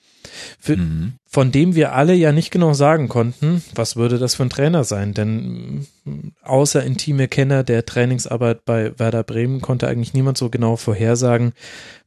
Für, 0.59 0.77
mhm. 0.77 1.13
Von 1.27 1.51
dem 1.51 1.75
wir 1.75 1.93
alle 1.93 2.13
ja 2.13 2.31
nicht 2.31 2.49
genau 2.49 2.73
sagen 2.73 3.09
konnten, 3.09 3.61
was 3.75 3.97
würde 3.97 4.19
das 4.19 4.35
für 4.35 4.43
ein 4.43 4.49
Trainer 4.49 4.85
sein, 4.85 5.13
denn 5.13 5.85
mm, 6.05 6.31
außer 6.43 6.81
intime 6.83 7.27
Kenner 7.27 7.63
der 7.63 7.85
Trainingsarbeit 7.85 8.63
bei 8.63 8.97
Werder 8.97 9.23
Bremen 9.23 9.59
konnte 9.59 9.87
eigentlich 9.87 10.13
niemand 10.13 10.37
so 10.37 10.49
genau 10.49 10.77
vorhersagen, 10.77 11.53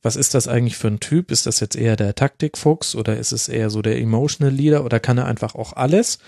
was 0.01 0.17
ist 0.17 0.35
das 0.35 0.49
eigentlich 0.49 0.77
für 0.77 0.89
ein 0.89 1.01
Typ? 1.01 1.31
Ist 1.31 1.47
das 1.47 1.61
jetzt 1.61 1.77
eher 1.77 1.97
der 1.97 2.15
Taktikfuchs 2.15 2.95
oder 2.95 3.19
ist 3.19 3.33
es 3.33 3.49
eher 3.49 3.69
so 3.69 3.83
der 3.83 3.99
Emotional 3.99 4.55
Leader 4.55 4.85
oder 4.85 4.99
kann 4.99 5.19
er 5.19 5.27
einfach 5.27 5.55
auch 5.55 5.75
alles? 5.75 6.19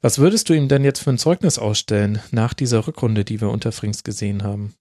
Was 0.00 0.18
würdest 0.18 0.48
du 0.48 0.54
ihm 0.54 0.68
denn 0.68 0.84
jetzt 0.84 1.00
für 1.00 1.10
ein 1.10 1.18
Zeugnis 1.18 1.58
ausstellen 1.58 2.20
nach 2.30 2.54
dieser 2.54 2.86
Rückrunde, 2.86 3.24
die 3.24 3.40
wir 3.40 3.50
unter 3.50 3.72
Frings 3.72 4.04
gesehen 4.04 4.44
haben? 4.44 4.74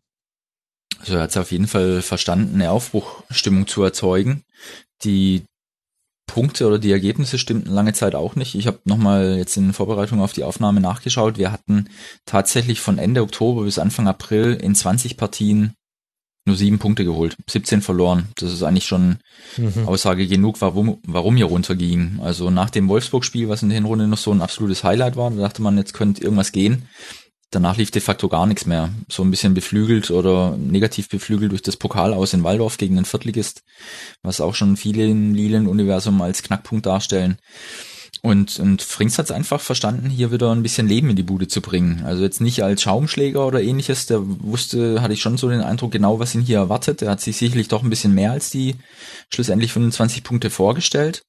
Also 0.99 1.15
er 1.15 1.23
hat 1.23 1.31
es 1.31 1.37
auf 1.37 1.51
jeden 1.51 1.67
Fall 1.67 2.01
verstanden, 2.01 2.55
eine 2.55 2.71
Aufbruchstimmung 2.71 3.67
zu 3.67 3.83
erzeugen, 3.83 4.43
die 5.03 5.43
Punkte 6.27 6.67
oder 6.67 6.77
die 6.77 6.91
Ergebnisse 6.91 7.39
stimmten 7.39 7.71
lange 7.71 7.93
Zeit 7.93 8.13
auch 8.13 8.35
nicht. 8.35 8.53
Ich 8.53 8.67
habe 8.67 8.79
nochmal 8.83 9.37
jetzt 9.37 9.57
in 9.57 9.73
Vorbereitung 9.73 10.21
auf 10.21 10.33
die 10.33 10.43
Aufnahme 10.43 10.81
nachgeschaut. 10.81 11.37
Wir 11.37 11.51
hatten 11.51 11.89
tatsächlich 12.25 12.81
von 12.81 12.99
Ende 12.99 13.21
Oktober 13.21 13.63
bis 13.63 13.79
Anfang 13.79 14.07
April 14.07 14.53
in 14.53 14.75
20 14.75 15.17
Partien 15.17 15.73
nur 16.45 16.55
sieben 16.55 16.79
Punkte 16.79 17.03
geholt, 17.03 17.35
17 17.49 17.81
verloren. 17.81 18.29
Das 18.37 18.53
ist 18.53 18.63
eigentlich 18.63 18.85
schon 18.85 19.17
mhm. 19.57 19.87
Aussage 19.87 20.27
genug, 20.27 20.61
warum, 20.61 20.99
warum 21.05 21.35
hier 21.35 21.45
runterging. 21.45 22.19
Also 22.21 22.49
nach 22.49 22.69
dem 22.69 22.87
Wolfsburg-Spiel, 22.87 23.49
was 23.49 23.63
in 23.63 23.69
der 23.69 23.77
Hinrunde 23.77 24.07
noch 24.07 24.17
so 24.17 24.31
ein 24.31 24.41
absolutes 24.41 24.83
Highlight 24.83 25.17
war, 25.17 25.29
da 25.29 25.37
dachte 25.37 25.61
man, 25.61 25.77
jetzt 25.77 25.93
könnte 25.93 26.21
irgendwas 26.21 26.51
gehen 26.53 26.87
danach 27.51 27.77
lief 27.77 27.91
de 27.91 28.01
facto 28.01 28.27
gar 28.27 28.45
nichts 28.45 28.65
mehr. 28.65 28.89
So 29.09 29.23
ein 29.23 29.31
bisschen 29.31 29.53
beflügelt 29.53 30.11
oder 30.11 30.57
negativ 30.57 31.09
beflügelt 31.09 31.51
durch 31.51 31.61
das 31.61 31.77
Pokal 31.77 32.13
aus 32.13 32.33
in 32.33 32.43
Waldorf 32.43 32.77
gegen 32.77 32.95
den 32.95 33.05
Viertligist, 33.05 33.63
was 34.23 34.41
auch 34.41 34.55
schon 34.55 34.77
viele 34.77 35.05
im 35.05 35.33
Lilien-Universum 35.33 36.21
als 36.21 36.43
Knackpunkt 36.43 36.85
darstellen. 36.85 37.37
Und, 38.23 38.59
und 38.59 38.81
Frings 38.81 39.17
hat 39.17 39.25
es 39.25 39.31
einfach 39.31 39.61
verstanden, 39.61 40.09
hier 40.09 40.31
wieder 40.31 40.51
ein 40.51 40.63
bisschen 40.63 40.87
Leben 40.87 41.09
in 41.09 41.15
die 41.15 41.23
Bude 41.23 41.47
zu 41.47 41.61
bringen. 41.61 42.03
Also 42.03 42.23
jetzt 42.23 42.41
nicht 42.41 42.63
als 42.63 42.81
Schaumschläger 42.81 43.45
oder 43.45 43.61
ähnliches, 43.61 44.07
der 44.07 44.21
wusste, 44.23 45.01
hatte 45.01 45.13
ich 45.13 45.21
schon 45.21 45.37
so 45.37 45.49
den 45.49 45.61
Eindruck, 45.61 45.91
genau 45.91 46.19
was 46.19 46.33
ihn 46.33 46.41
hier 46.41 46.57
erwartet. 46.57 47.01
Er 47.01 47.11
hat 47.11 47.21
sich 47.21 47.37
sicherlich 47.37 47.67
doch 47.67 47.83
ein 47.83 47.89
bisschen 47.89 48.13
mehr 48.13 48.31
als 48.31 48.49
die 48.49 48.75
schlussendlich 49.31 49.71
25 49.71 50.23
Punkte 50.23 50.49
vorgestellt 50.49 51.21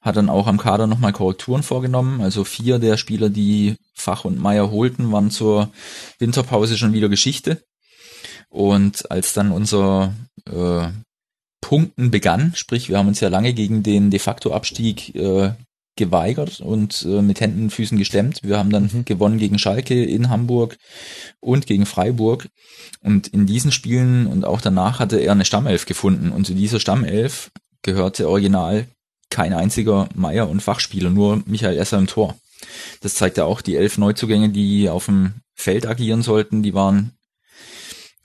hat 0.00 0.16
dann 0.16 0.28
auch 0.28 0.46
am 0.46 0.58
Kader 0.58 0.86
nochmal 0.86 1.12
Korrekturen 1.12 1.62
vorgenommen. 1.62 2.20
Also 2.20 2.44
vier 2.44 2.78
der 2.78 2.96
Spieler, 2.96 3.30
die 3.30 3.76
Fach 3.94 4.24
und 4.24 4.38
Meier 4.38 4.70
holten, 4.70 5.12
waren 5.12 5.30
zur 5.30 5.70
Winterpause 6.18 6.76
schon 6.76 6.92
wieder 6.92 7.08
Geschichte. 7.08 7.62
Und 8.48 9.10
als 9.10 9.32
dann 9.32 9.50
unser 9.50 10.14
äh, 10.46 10.88
Punkten 11.60 12.10
begann, 12.10 12.52
sprich 12.54 12.88
wir 12.88 12.98
haben 12.98 13.08
uns 13.08 13.20
ja 13.20 13.28
lange 13.28 13.54
gegen 13.54 13.82
den 13.82 14.10
de 14.10 14.20
facto 14.20 14.52
Abstieg 14.52 15.14
äh, 15.14 15.52
geweigert 15.96 16.60
und 16.60 17.04
äh, 17.08 17.22
mit 17.22 17.40
Händen 17.40 17.64
und 17.64 17.70
Füßen 17.70 17.98
gestemmt. 17.98 18.40
Wir 18.42 18.58
haben 18.58 18.70
dann 18.70 18.90
mhm. 18.92 19.04
gewonnen 19.04 19.38
gegen 19.38 19.58
Schalke 19.58 20.04
in 20.04 20.28
Hamburg 20.28 20.76
und 21.40 21.66
gegen 21.66 21.86
Freiburg. 21.86 22.48
Und 23.00 23.28
in 23.28 23.46
diesen 23.46 23.72
Spielen 23.72 24.26
und 24.26 24.44
auch 24.44 24.60
danach 24.60 24.98
hatte 24.98 25.18
er 25.18 25.32
eine 25.32 25.44
Stammelf 25.44 25.86
gefunden. 25.86 26.32
Und 26.32 26.46
zu 26.46 26.54
dieser 26.54 26.80
Stammelf 26.80 27.50
gehörte 27.82 28.28
original 28.28 28.86
kein 29.30 29.52
einziger 29.52 30.08
Meier- 30.14 30.48
und 30.48 30.62
Fachspieler, 30.62 31.10
nur 31.10 31.42
Michael 31.46 31.78
Esser 31.78 31.98
im 31.98 32.06
Tor. 32.06 32.36
Das 33.00 33.14
zeigt 33.14 33.36
ja 33.36 33.44
auch, 33.44 33.60
die 33.60 33.76
elf 33.76 33.98
Neuzugänge, 33.98 34.50
die 34.50 34.88
auf 34.88 35.06
dem 35.06 35.34
Feld 35.54 35.86
agieren 35.86 36.22
sollten, 36.22 36.62
die 36.62 36.74
waren 36.74 37.12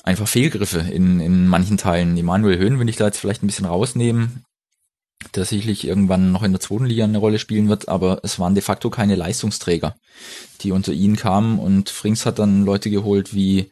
einfach 0.03 0.27
Fehlgriffe 0.27 0.79
in, 0.79 1.19
in 1.19 1.47
manchen 1.47 1.77
Teilen. 1.77 2.17
Emanuel 2.17 2.57
Höhn 2.57 2.79
will 2.79 2.89
ich 2.89 2.95
da 2.95 3.05
jetzt 3.05 3.19
vielleicht 3.19 3.43
ein 3.43 3.47
bisschen 3.47 3.65
rausnehmen, 3.65 4.45
der 5.35 5.45
sicherlich 5.45 5.85
irgendwann 5.85 6.31
noch 6.31 6.43
in 6.43 6.51
der 6.51 6.61
zweiten 6.61 6.85
Liga 6.85 7.03
eine 7.03 7.17
Rolle 7.17 7.39
spielen 7.39 7.69
wird, 7.69 7.89
aber 7.89 8.21
es 8.23 8.39
waren 8.39 8.55
de 8.55 8.63
facto 8.63 8.89
keine 8.89 9.15
Leistungsträger, 9.15 9.95
die 10.61 10.71
unter 10.71 10.93
ihnen 10.93 11.17
kamen 11.17 11.59
und 11.59 11.89
Frings 11.89 12.25
hat 12.25 12.39
dann 12.39 12.65
Leute 12.65 12.89
geholt 12.89 13.33
wie 13.33 13.71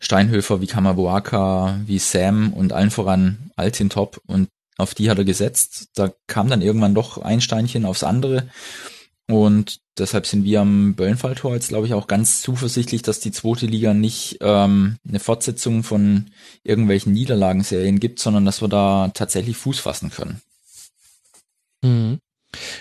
Steinhöfer, 0.00 0.60
wie 0.60 0.66
Kamabuaka, 0.66 1.80
wie 1.86 1.98
Sam 1.98 2.52
und 2.52 2.72
allen 2.72 2.90
voran 2.90 3.50
Altin 3.56 3.90
Top 3.90 4.20
und 4.26 4.48
auf 4.76 4.94
die 4.94 5.10
hat 5.10 5.18
er 5.18 5.24
gesetzt. 5.24 5.90
Da 5.94 6.12
kam 6.26 6.48
dann 6.48 6.62
irgendwann 6.62 6.94
doch 6.94 7.18
ein 7.18 7.40
Steinchen 7.40 7.84
aufs 7.84 8.04
andere. 8.04 8.48
Und 9.28 9.80
deshalb 9.98 10.26
sind 10.26 10.44
wir 10.44 10.60
am 10.60 10.94
Böllenfalltor 10.94 11.54
jetzt, 11.54 11.68
glaube 11.68 11.86
ich, 11.86 11.94
auch 11.94 12.06
ganz 12.06 12.42
zuversichtlich, 12.42 13.02
dass 13.02 13.20
die 13.20 13.32
zweite 13.32 13.66
Liga 13.66 13.94
nicht 13.94 14.38
ähm, 14.40 14.96
eine 15.08 15.20
Fortsetzung 15.20 15.84
von 15.84 16.30
irgendwelchen 16.64 17.12
Niederlagenserien 17.12 18.00
gibt, 18.00 18.18
sondern 18.18 18.44
dass 18.44 18.60
wir 18.60 18.68
da 18.68 19.10
tatsächlich 19.14 19.56
Fuß 19.56 19.78
fassen 19.78 20.10
können. 20.10 20.40
Mhm. 21.82 22.18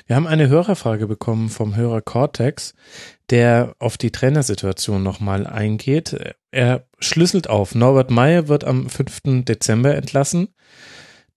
Wir 0.06 0.16
haben 0.16 0.28
eine 0.28 0.50
Hörerfrage 0.50 1.08
bekommen 1.08 1.50
vom 1.50 1.76
Hörer 1.76 2.02
Cortex, 2.02 2.74
der 3.30 3.74
auf 3.80 3.98
die 3.98 4.12
Trainersituation 4.12 5.02
nochmal 5.02 5.48
eingeht. 5.48 6.36
Er 6.52 6.86
schlüsselt 7.00 7.50
auf, 7.50 7.76
Norbert 7.76 8.12
Meyer 8.12 8.50
wird 8.50 8.66
am 8.66 8.89
5. 8.89 9.46
Dezember 9.46 9.96
entlassen. 9.96 10.50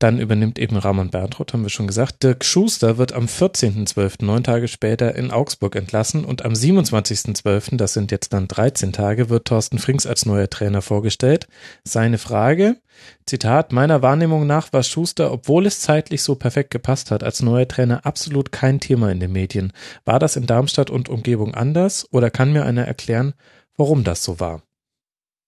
Dann 0.04 0.18
übernimmt 0.18 0.58
eben 0.58 0.76
Ramon 0.76 1.08
Berntroth, 1.08 1.54
haben 1.54 1.62
wir 1.62 1.70
schon 1.70 1.86
gesagt. 1.86 2.22
Dirk 2.22 2.44
Schuster 2.44 2.98
wird 2.98 3.14
am 3.14 3.24
14.12., 3.24 4.22
neun 4.22 4.44
Tage 4.44 4.68
später, 4.68 5.14
in 5.14 5.30
Augsburg 5.30 5.76
entlassen 5.76 6.26
und 6.26 6.44
am 6.44 6.52
27.12., 6.52 7.78
das 7.78 7.94
sind 7.94 8.10
jetzt 8.10 8.34
dann 8.34 8.46
13 8.46 8.92
Tage, 8.92 9.30
wird 9.30 9.46
Thorsten 9.46 9.78
Frings 9.78 10.06
als 10.06 10.26
neuer 10.26 10.50
Trainer 10.50 10.82
vorgestellt. 10.82 11.48
Seine 11.84 12.18
Frage, 12.18 12.76
Zitat, 13.24 13.72
meiner 13.72 14.02
Wahrnehmung 14.02 14.46
nach 14.46 14.74
war 14.74 14.82
Schuster, 14.82 15.32
obwohl 15.32 15.64
es 15.64 15.80
zeitlich 15.80 16.22
so 16.22 16.34
perfekt 16.34 16.70
gepasst 16.70 17.10
hat, 17.10 17.24
als 17.24 17.40
neuer 17.40 17.66
Trainer 17.66 18.04
absolut 18.04 18.52
kein 18.52 18.80
Thema 18.80 19.10
in 19.10 19.20
den 19.20 19.32
Medien. 19.32 19.72
War 20.04 20.18
das 20.18 20.36
in 20.36 20.44
Darmstadt 20.44 20.90
und 20.90 21.08
Umgebung 21.08 21.54
anders 21.54 22.06
oder 22.10 22.30
kann 22.30 22.52
mir 22.52 22.66
einer 22.66 22.86
erklären, 22.86 23.32
warum 23.78 24.04
das 24.04 24.22
so 24.22 24.38
war? 24.38 24.60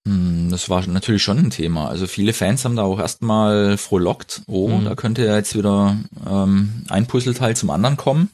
Hm, 0.07 0.51
das 0.51 0.71
war 0.71 0.87
natürlich 0.87 1.23
schon 1.23 1.39
ein 1.39 1.51
Thema. 1.51 1.89
Also 1.89 2.07
viele 2.07 2.33
Fans 2.33 2.65
haben 2.65 2.77
da 2.77 2.85
auch 2.85 3.01
erstmal 3.01 3.77
frohlockt, 3.77 4.43
oh, 4.47 4.69
mhm. 4.69 4.85
da 4.85 4.95
könnte 4.95 5.27
ja 5.27 5.37
jetzt 5.37 5.57
wieder 5.57 5.97
ähm, 6.25 6.85
ein 6.89 7.07
Puzzleteil 7.07 7.57
zum 7.57 7.71
anderen 7.71 7.97
kommen. 7.97 8.31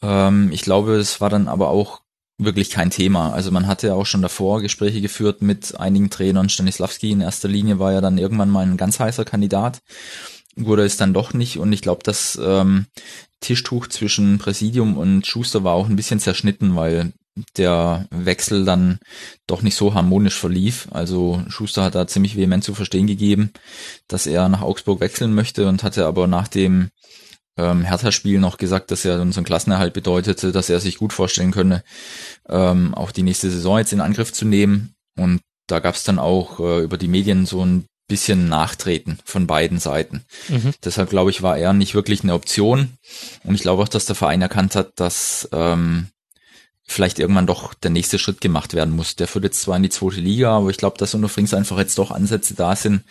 Ähm, 0.00 0.50
ich 0.52 0.62
glaube, 0.62 0.94
es 0.94 1.20
war 1.20 1.28
dann 1.28 1.48
aber 1.48 1.70
auch 1.70 2.02
wirklich 2.38 2.70
kein 2.70 2.90
Thema. 2.90 3.32
Also 3.32 3.50
man 3.50 3.66
hatte 3.66 3.88
ja 3.88 3.94
auch 3.94 4.06
schon 4.06 4.22
davor 4.22 4.62
Gespräche 4.62 5.00
geführt 5.00 5.42
mit 5.42 5.78
einigen 5.80 6.08
Trainern. 6.08 6.48
Stanislavski 6.48 7.10
in 7.10 7.20
erster 7.20 7.48
Linie 7.48 7.80
war 7.80 7.92
ja 7.92 8.00
dann 8.00 8.18
irgendwann 8.18 8.50
mal 8.50 8.64
ein 8.64 8.76
ganz 8.76 9.00
heißer 9.00 9.24
Kandidat, 9.24 9.80
wurde 10.54 10.84
es 10.84 10.96
dann 10.96 11.14
doch 11.14 11.34
nicht. 11.34 11.58
Und 11.58 11.72
ich 11.72 11.82
glaube, 11.82 12.02
das 12.04 12.38
ähm, 12.40 12.86
Tischtuch 13.40 13.88
zwischen 13.88 14.38
Präsidium 14.38 14.96
und 14.96 15.26
Schuster 15.26 15.64
war 15.64 15.74
auch 15.74 15.88
ein 15.88 15.96
bisschen 15.96 16.20
zerschnitten, 16.20 16.76
weil 16.76 17.12
der 17.56 18.06
Wechsel 18.10 18.64
dann 18.64 18.98
doch 19.46 19.62
nicht 19.62 19.76
so 19.76 19.94
harmonisch 19.94 20.38
verlief. 20.38 20.88
Also 20.90 21.42
Schuster 21.48 21.84
hat 21.84 21.94
da 21.94 22.06
ziemlich 22.06 22.36
vehement 22.36 22.64
zu 22.64 22.74
verstehen 22.74 23.06
gegeben, 23.06 23.52
dass 24.08 24.26
er 24.26 24.48
nach 24.48 24.62
Augsburg 24.62 25.00
wechseln 25.00 25.34
möchte 25.34 25.68
und 25.68 25.82
hatte 25.82 26.06
aber 26.06 26.26
nach 26.26 26.48
dem 26.48 26.90
ähm, 27.56 27.82
Hertha-Spiel 27.82 28.38
noch 28.38 28.58
gesagt, 28.58 28.90
dass 28.90 29.04
er 29.04 29.20
unseren 29.20 29.44
Klassenerhalt 29.44 29.92
bedeutete, 29.92 30.52
dass 30.52 30.70
er 30.70 30.80
sich 30.80 30.98
gut 30.98 31.12
vorstellen 31.12 31.52
könne, 31.52 31.82
ähm, 32.48 32.94
auch 32.94 33.10
die 33.10 33.22
nächste 33.22 33.50
Saison 33.50 33.78
jetzt 33.78 33.92
in 33.92 34.00
Angriff 34.00 34.32
zu 34.32 34.44
nehmen. 34.44 34.94
Und 35.16 35.40
da 35.66 35.80
gab 35.80 35.94
es 35.94 36.04
dann 36.04 36.18
auch 36.18 36.60
äh, 36.60 36.82
über 36.82 36.98
die 36.98 37.08
Medien 37.08 37.46
so 37.46 37.64
ein 37.64 37.86
bisschen 38.08 38.48
Nachtreten 38.48 39.18
von 39.24 39.46
beiden 39.46 39.78
Seiten. 39.78 40.24
Mhm. 40.48 40.72
Deshalb 40.84 41.10
glaube 41.10 41.30
ich, 41.30 41.42
war 41.42 41.58
er 41.58 41.72
nicht 41.72 41.94
wirklich 41.94 42.22
eine 42.22 42.34
Option. 42.34 42.92
Und 43.42 43.54
ich 43.54 43.62
glaube 43.62 43.82
auch, 43.82 43.88
dass 43.88 44.06
der 44.06 44.14
Verein 44.14 44.42
erkannt 44.42 44.76
hat, 44.76 44.92
dass 44.96 45.48
ähm, 45.52 46.08
vielleicht 46.86 47.18
irgendwann 47.18 47.46
doch 47.46 47.74
der 47.74 47.90
nächste 47.90 48.18
Schritt 48.18 48.40
gemacht 48.40 48.74
werden 48.74 48.94
muss. 48.94 49.16
Der 49.16 49.28
führt 49.28 49.44
jetzt 49.44 49.60
zwar 49.60 49.76
in 49.76 49.82
die 49.82 49.90
zweite 49.90 50.20
Liga, 50.20 50.56
aber 50.56 50.70
ich 50.70 50.76
glaube, 50.76 50.98
dass 50.98 51.14
unter 51.14 51.28
Frings 51.28 51.52
einfach 51.52 51.78
jetzt 51.78 51.98
doch 51.98 52.10
Ansätze 52.10 52.54
da 52.54 52.76
sind, 52.76 53.02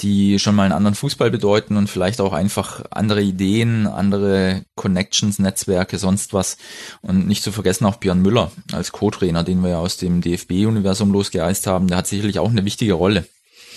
die 0.00 0.38
schon 0.38 0.54
mal 0.54 0.64
einen 0.64 0.72
anderen 0.72 0.94
Fußball 0.94 1.30
bedeuten 1.30 1.76
und 1.76 1.88
vielleicht 1.88 2.20
auch 2.20 2.32
einfach 2.32 2.84
andere 2.90 3.22
Ideen, 3.22 3.86
andere 3.86 4.62
Connections, 4.74 5.38
Netzwerke, 5.38 5.98
sonst 5.98 6.32
was. 6.32 6.56
Und 7.00 7.26
nicht 7.26 7.42
zu 7.42 7.52
vergessen 7.52 7.86
auch 7.86 7.96
Björn 7.96 8.22
Müller 8.22 8.52
als 8.72 8.92
Co-Trainer, 8.92 9.44
den 9.44 9.62
wir 9.62 9.70
ja 9.70 9.78
aus 9.78 9.96
dem 9.96 10.20
DFB-Universum 10.20 11.12
losgeeist 11.12 11.66
haben, 11.66 11.88
der 11.88 11.98
hat 11.98 12.06
sicherlich 12.06 12.38
auch 12.38 12.50
eine 12.50 12.64
wichtige 12.64 12.94
Rolle. 12.94 13.26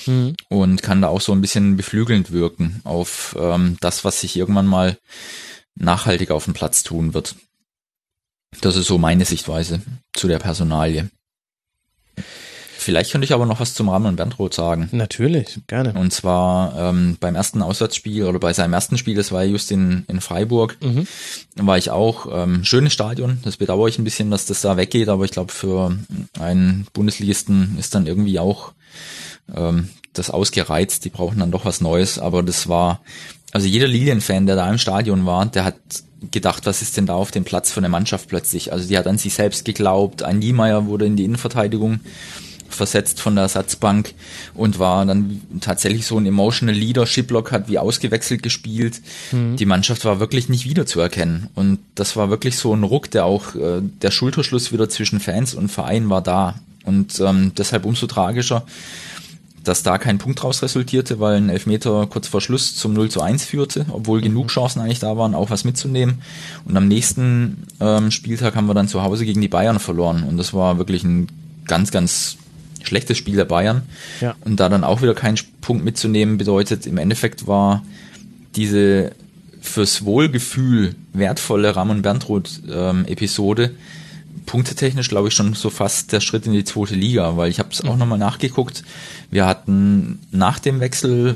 Mhm. 0.07 0.35
Und 0.49 0.81
kann 0.81 1.01
da 1.01 1.09
auch 1.09 1.21
so 1.21 1.31
ein 1.31 1.41
bisschen 1.41 1.77
beflügelnd 1.77 2.31
wirken 2.31 2.81
auf 2.83 3.35
ähm, 3.39 3.77
das, 3.81 4.03
was 4.03 4.21
sich 4.21 4.35
irgendwann 4.35 4.65
mal 4.67 4.97
nachhaltig 5.75 6.31
auf 6.31 6.45
dem 6.45 6.53
Platz 6.53 6.83
tun 6.83 7.13
wird. 7.13 7.35
Das 8.59 8.75
ist 8.75 8.87
so 8.87 8.97
meine 8.97 9.25
Sichtweise 9.25 9.81
zu 10.13 10.27
der 10.27 10.39
Personalie. 10.39 11.09
Vielleicht 12.81 13.11
könnte 13.11 13.25
ich 13.25 13.33
aber 13.33 13.45
noch 13.45 13.59
was 13.59 13.75
zum 13.75 13.89
Ramon 13.89 14.15
Berntroth 14.15 14.55
sagen. 14.55 14.89
Natürlich, 14.91 15.59
gerne. 15.67 15.93
Und 15.93 16.11
zwar 16.11 16.75
ähm, 16.75 17.15
beim 17.19 17.35
ersten 17.35 17.61
Auswärtsspiel 17.61 18.25
oder 18.25 18.39
bei 18.39 18.53
seinem 18.53 18.73
ersten 18.73 18.97
Spiel, 18.97 19.15
das 19.15 19.31
war 19.31 19.43
just 19.43 19.69
in, 19.71 20.03
in 20.07 20.19
Freiburg, 20.19 20.77
mhm. 20.81 21.05
war 21.57 21.77
ich 21.77 21.91
auch. 21.91 22.27
Ähm, 22.31 22.63
schönes 22.63 22.91
Stadion, 22.91 23.37
das 23.43 23.57
bedauere 23.57 23.87
ich 23.87 23.99
ein 23.99 24.03
bisschen, 24.03 24.31
dass 24.31 24.47
das 24.47 24.61
da 24.61 24.77
weggeht, 24.77 25.09
aber 25.09 25.25
ich 25.25 25.31
glaube, 25.31 25.53
für 25.53 25.95
einen 26.39 26.87
Bundesligisten 26.91 27.77
ist 27.77 27.93
dann 27.93 28.07
irgendwie 28.07 28.39
auch 28.39 28.73
ähm, 29.55 29.89
das 30.13 30.31
ausgereizt. 30.31 31.05
Die 31.05 31.11
brauchen 31.11 31.37
dann 31.37 31.51
doch 31.51 31.65
was 31.65 31.81
Neues, 31.81 32.17
aber 32.17 32.41
das 32.41 32.67
war, 32.67 33.01
also 33.51 33.67
jeder 33.67 33.87
Lilien-Fan, 33.87 34.47
der 34.47 34.55
da 34.55 34.67
im 34.67 34.79
Stadion 34.79 35.27
war, 35.27 35.45
der 35.45 35.65
hat 35.65 35.77
gedacht, 36.29 36.65
was 36.65 36.81
ist 36.81 36.97
denn 36.97 37.05
da 37.05 37.15
auf 37.15 37.31
dem 37.31 37.43
Platz 37.43 37.71
für 37.71 37.79
eine 37.79 37.89
Mannschaft 37.89 38.29
plötzlich? 38.29 38.71
Also 38.71 38.87
die 38.87 38.97
hat 38.97 39.07
an 39.07 39.17
sich 39.17 39.33
selbst 39.33 39.65
geglaubt. 39.65 40.23
Ein 40.23 40.39
Niemeyer 40.39 40.85
wurde 40.85 41.05
in 41.05 41.15
die 41.15 41.23
Innenverteidigung 41.23 42.01
versetzt 42.69 43.19
von 43.19 43.35
der 43.35 43.43
Ersatzbank 43.43 44.13
und 44.53 44.79
war 44.79 45.05
dann 45.05 45.41
tatsächlich 45.59 46.05
so 46.05 46.17
ein 46.17 46.25
emotional 46.25 46.75
Leadership 46.75 47.29
Lock 47.31 47.51
hat 47.51 47.67
wie 47.67 47.77
ausgewechselt 47.77 48.43
gespielt. 48.43 49.01
Mhm. 49.31 49.57
Die 49.57 49.65
Mannschaft 49.65 50.05
war 50.05 50.19
wirklich 50.19 50.49
nicht 50.49 50.65
wiederzuerkennen 50.65 51.49
und 51.55 51.79
das 51.95 52.15
war 52.15 52.29
wirklich 52.29 52.55
so 52.55 52.73
ein 52.73 52.83
Ruck, 52.83 53.11
der 53.11 53.25
auch 53.25 53.55
äh, 53.55 53.81
der 53.81 54.11
Schulterschluss 54.11 54.71
wieder 54.71 54.89
zwischen 54.89 55.19
Fans 55.19 55.53
und 55.53 55.69
Verein 55.69 56.09
war 56.09 56.21
da 56.21 56.55
und 56.83 57.19
ähm, 57.19 57.51
deshalb 57.57 57.85
umso 57.85 58.07
tragischer, 58.07 58.65
dass 59.63 59.83
da 59.83 59.97
kein 59.97 60.17
Punkt 60.17 60.43
raus 60.43 60.63
resultierte, 60.63 61.19
weil 61.19 61.37
ein 61.37 61.49
Elfmeter 61.49 62.07
kurz 62.07 62.27
vor 62.27 62.41
Schluss 62.41 62.75
zum 62.75 62.93
0 62.93 63.09
zu 63.09 63.21
1 63.21 63.45
führte, 63.45 63.85
obwohl 63.89 64.19
mhm. 64.19 64.23
genug 64.23 64.47
Chancen 64.49 64.81
eigentlich 64.81 64.99
da 64.99 65.17
waren, 65.17 65.35
auch 65.35 65.49
was 65.49 65.63
mitzunehmen. 65.63 66.21
Und 66.65 66.75
am 66.75 66.87
nächsten 66.87 67.63
ähm, 67.79 68.11
Spieltag 68.11 68.55
haben 68.55 68.67
wir 68.67 68.73
dann 68.73 68.87
zu 68.87 69.03
Hause 69.03 69.25
gegen 69.25 69.41
die 69.41 69.47
Bayern 69.47 69.79
verloren 69.79 70.23
und 70.23 70.37
das 70.37 70.53
war 70.53 70.77
wirklich 70.77 71.03
ein 71.03 71.27
ganz, 71.67 71.91
ganz 71.91 72.37
schlechtes 72.83 73.17
Spiel 73.17 73.35
der 73.35 73.45
Bayern. 73.45 73.83
Ja. 74.19 74.35
Und 74.43 74.59
da 74.59 74.69
dann 74.69 74.83
auch 74.83 75.01
wieder 75.01 75.13
keinen 75.13 75.37
Punkt 75.61 75.85
mitzunehmen, 75.85 76.37
bedeutet, 76.37 76.87
im 76.87 76.97
Endeffekt 76.97 77.47
war 77.47 77.83
diese 78.55 79.11
fürs 79.61 80.03
Wohlgefühl 80.05 80.95
wertvolle 81.13 81.75
Ramon 81.75 82.01
Berntroth-Episode 82.01 83.63
ähm, 83.63 83.75
punktetechnisch, 84.45 85.09
glaube 85.09 85.27
ich, 85.27 85.33
schon 85.33 85.53
so 85.53 85.69
fast 85.69 86.11
der 86.11 86.19
Schritt 86.19 86.45
in 86.45 86.53
die 86.53 86.63
zweite 86.63 86.95
Liga, 86.95 87.37
weil 87.37 87.49
ich 87.49 87.59
habe 87.59 87.69
es 87.71 87.83
auch 87.83 87.93
mhm. 87.93 87.99
nochmal 87.99 88.17
nachgeguckt. 88.17 88.83
Wir 89.29 89.45
hatten 89.45 90.19
nach 90.31 90.59
dem 90.59 90.79
Wechsel 90.79 91.35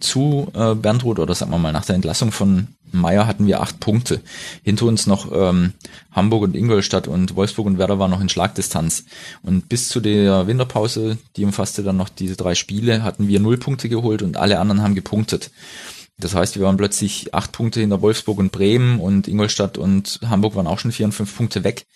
zu 0.00 0.50
äh, 0.54 0.74
Berntroth 0.74 1.18
oder 1.18 1.34
sagen 1.34 1.50
wir 1.50 1.58
mal 1.58 1.72
nach 1.72 1.84
der 1.84 1.94
Entlassung 1.94 2.32
von 2.32 2.68
Meier 2.92 3.26
hatten 3.26 3.46
wir 3.46 3.60
acht 3.60 3.80
Punkte. 3.80 4.20
Hinter 4.62 4.86
uns 4.86 5.06
noch 5.06 5.30
ähm, 5.32 5.74
Hamburg 6.12 6.42
und 6.42 6.56
Ingolstadt 6.56 7.08
und 7.08 7.36
Wolfsburg 7.36 7.66
und 7.66 7.78
Werder 7.78 7.98
waren 7.98 8.10
noch 8.10 8.20
in 8.20 8.28
Schlagdistanz. 8.28 9.04
Und 9.42 9.68
bis 9.68 9.88
zu 9.88 10.00
der 10.00 10.46
Winterpause, 10.46 11.18
die 11.36 11.44
umfasste 11.44 11.82
dann 11.82 11.96
noch 11.96 12.08
diese 12.08 12.36
drei 12.36 12.54
Spiele, 12.54 13.02
hatten 13.02 13.28
wir 13.28 13.40
null 13.40 13.58
Punkte 13.58 13.88
geholt 13.88 14.22
und 14.22 14.36
alle 14.36 14.58
anderen 14.58 14.82
haben 14.82 14.94
gepunktet. 14.94 15.50
Das 16.20 16.34
heißt, 16.34 16.56
wir 16.56 16.66
waren 16.66 16.76
plötzlich 16.76 17.34
acht 17.34 17.52
Punkte 17.52 17.80
hinter 17.80 18.02
Wolfsburg 18.02 18.38
und 18.38 18.52
Bremen 18.52 19.00
und 19.00 19.26
Ingolstadt 19.26 19.78
und 19.78 20.20
Hamburg 20.28 20.54
waren 20.54 20.66
auch 20.66 20.78
schon 20.78 20.92
vier 20.92 21.06
und 21.06 21.12
fünf 21.12 21.36
Punkte 21.36 21.64
weg. 21.64 21.86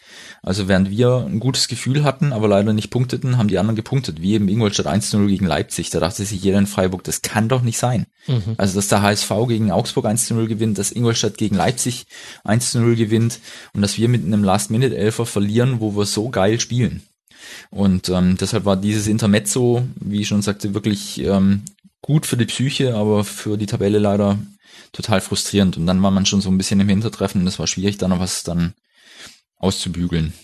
Also 0.42 0.68
während 0.68 0.90
wir 0.90 1.26
ein 1.28 1.40
gutes 1.40 1.68
Gefühl 1.68 2.04
hatten, 2.04 2.32
aber 2.32 2.48
leider 2.48 2.72
nicht 2.72 2.90
punkteten, 2.90 3.38
haben 3.38 3.48
die 3.48 3.58
anderen 3.58 3.76
gepunktet, 3.76 4.20
wie 4.20 4.34
eben 4.34 4.48
Ingolstadt 4.48 4.86
1-0 4.86 5.26
gegen 5.26 5.46
Leipzig. 5.46 5.90
Da 5.90 6.00
dachte 6.00 6.24
sich 6.24 6.42
jeder 6.42 6.58
in 6.58 6.66
Freiburg, 6.66 7.04
das 7.04 7.22
kann 7.22 7.48
doch 7.48 7.62
nicht 7.62 7.78
sein. 7.78 8.06
Mhm. 8.26 8.54
Also 8.56 8.76
dass 8.76 8.88
der 8.88 9.02
HSV 9.02 9.30
gegen 9.48 9.70
Augsburg 9.70 10.06
1-0 10.06 10.46
gewinnt, 10.46 10.78
dass 10.78 10.92
Ingolstadt 10.92 11.38
gegen 11.38 11.56
Leipzig 11.56 12.06
1-0 12.44 12.94
gewinnt 12.96 13.40
und 13.74 13.82
dass 13.82 13.98
wir 13.98 14.08
mit 14.08 14.24
einem 14.24 14.44
Last-Minute-Elfer 14.44 15.26
verlieren, 15.26 15.80
wo 15.80 15.96
wir 15.96 16.06
so 16.06 16.30
geil 16.30 16.60
spielen. 16.60 17.02
Und 17.70 18.08
ähm, 18.08 18.36
deshalb 18.38 18.64
war 18.64 18.76
dieses 18.76 19.06
Intermezzo, 19.06 19.86
wie 19.96 20.20
ich 20.20 20.28
schon 20.28 20.42
sagte, 20.42 20.74
wirklich 20.74 21.20
ähm, 21.20 21.62
gut 22.04 22.26
für 22.26 22.36
die 22.36 22.44
Psyche, 22.44 22.94
aber 22.94 23.24
für 23.24 23.56
die 23.56 23.64
Tabelle 23.64 23.98
leider 23.98 24.38
total 24.92 25.22
frustrierend. 25.22 25.78
Und 25.78 25.86
dann 25.86 26.02
war 26.02 26.10
man 26.10 26.26
schon 26.26 26.42
so 26.42 26.50
ein 26.50 26.58
bisschen 26.58 26.78
im 26.80 26.88
Hintertreffen 26.90 27.40
und 27.40 27.46
es 27.46 27.58
war 27.58 27.66
schwierig, 27.66 27.96
da 27.96 28.08
noch 28.08 28.20
was 28.20 28.42
dann 28.42 28.74
auszubügeln. 29.56 30.34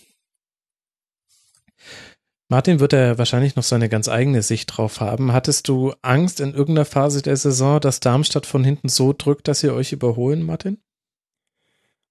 Martin 2.48 2.80
wird 2.80 2.94
er 2.94 3.18
wahrscheinlich 3.18 3.56
noch 3.56 3.62
seine 3.62 3.90
ganz 3.90 4.08
eigene 4.08 4.40
Sicht 4.40 4.74
drauf 4.74 5.00
haben. 5.00 5.34
Hattest 5.34 5.68
du 5.68 5.92
Angst 6.00 6.40
in 6.40 6.54
irgendeiner 6.54 6.86
Phase 6.86 7.20
der 7.20 7.36
Saison, 7.36 7.78
dass 7.78 8.00
Darmstadt 8.00 8.46
von 8.46 8.64
hinten 8.64 8.88
so 8.88 9.12
drückt, 9.12 9.46
dass 9.46 9.60
sie 9.60 9.70
euch 9.70 9.92
überholen, 9.92 10.42
Martin? 10.42 10.78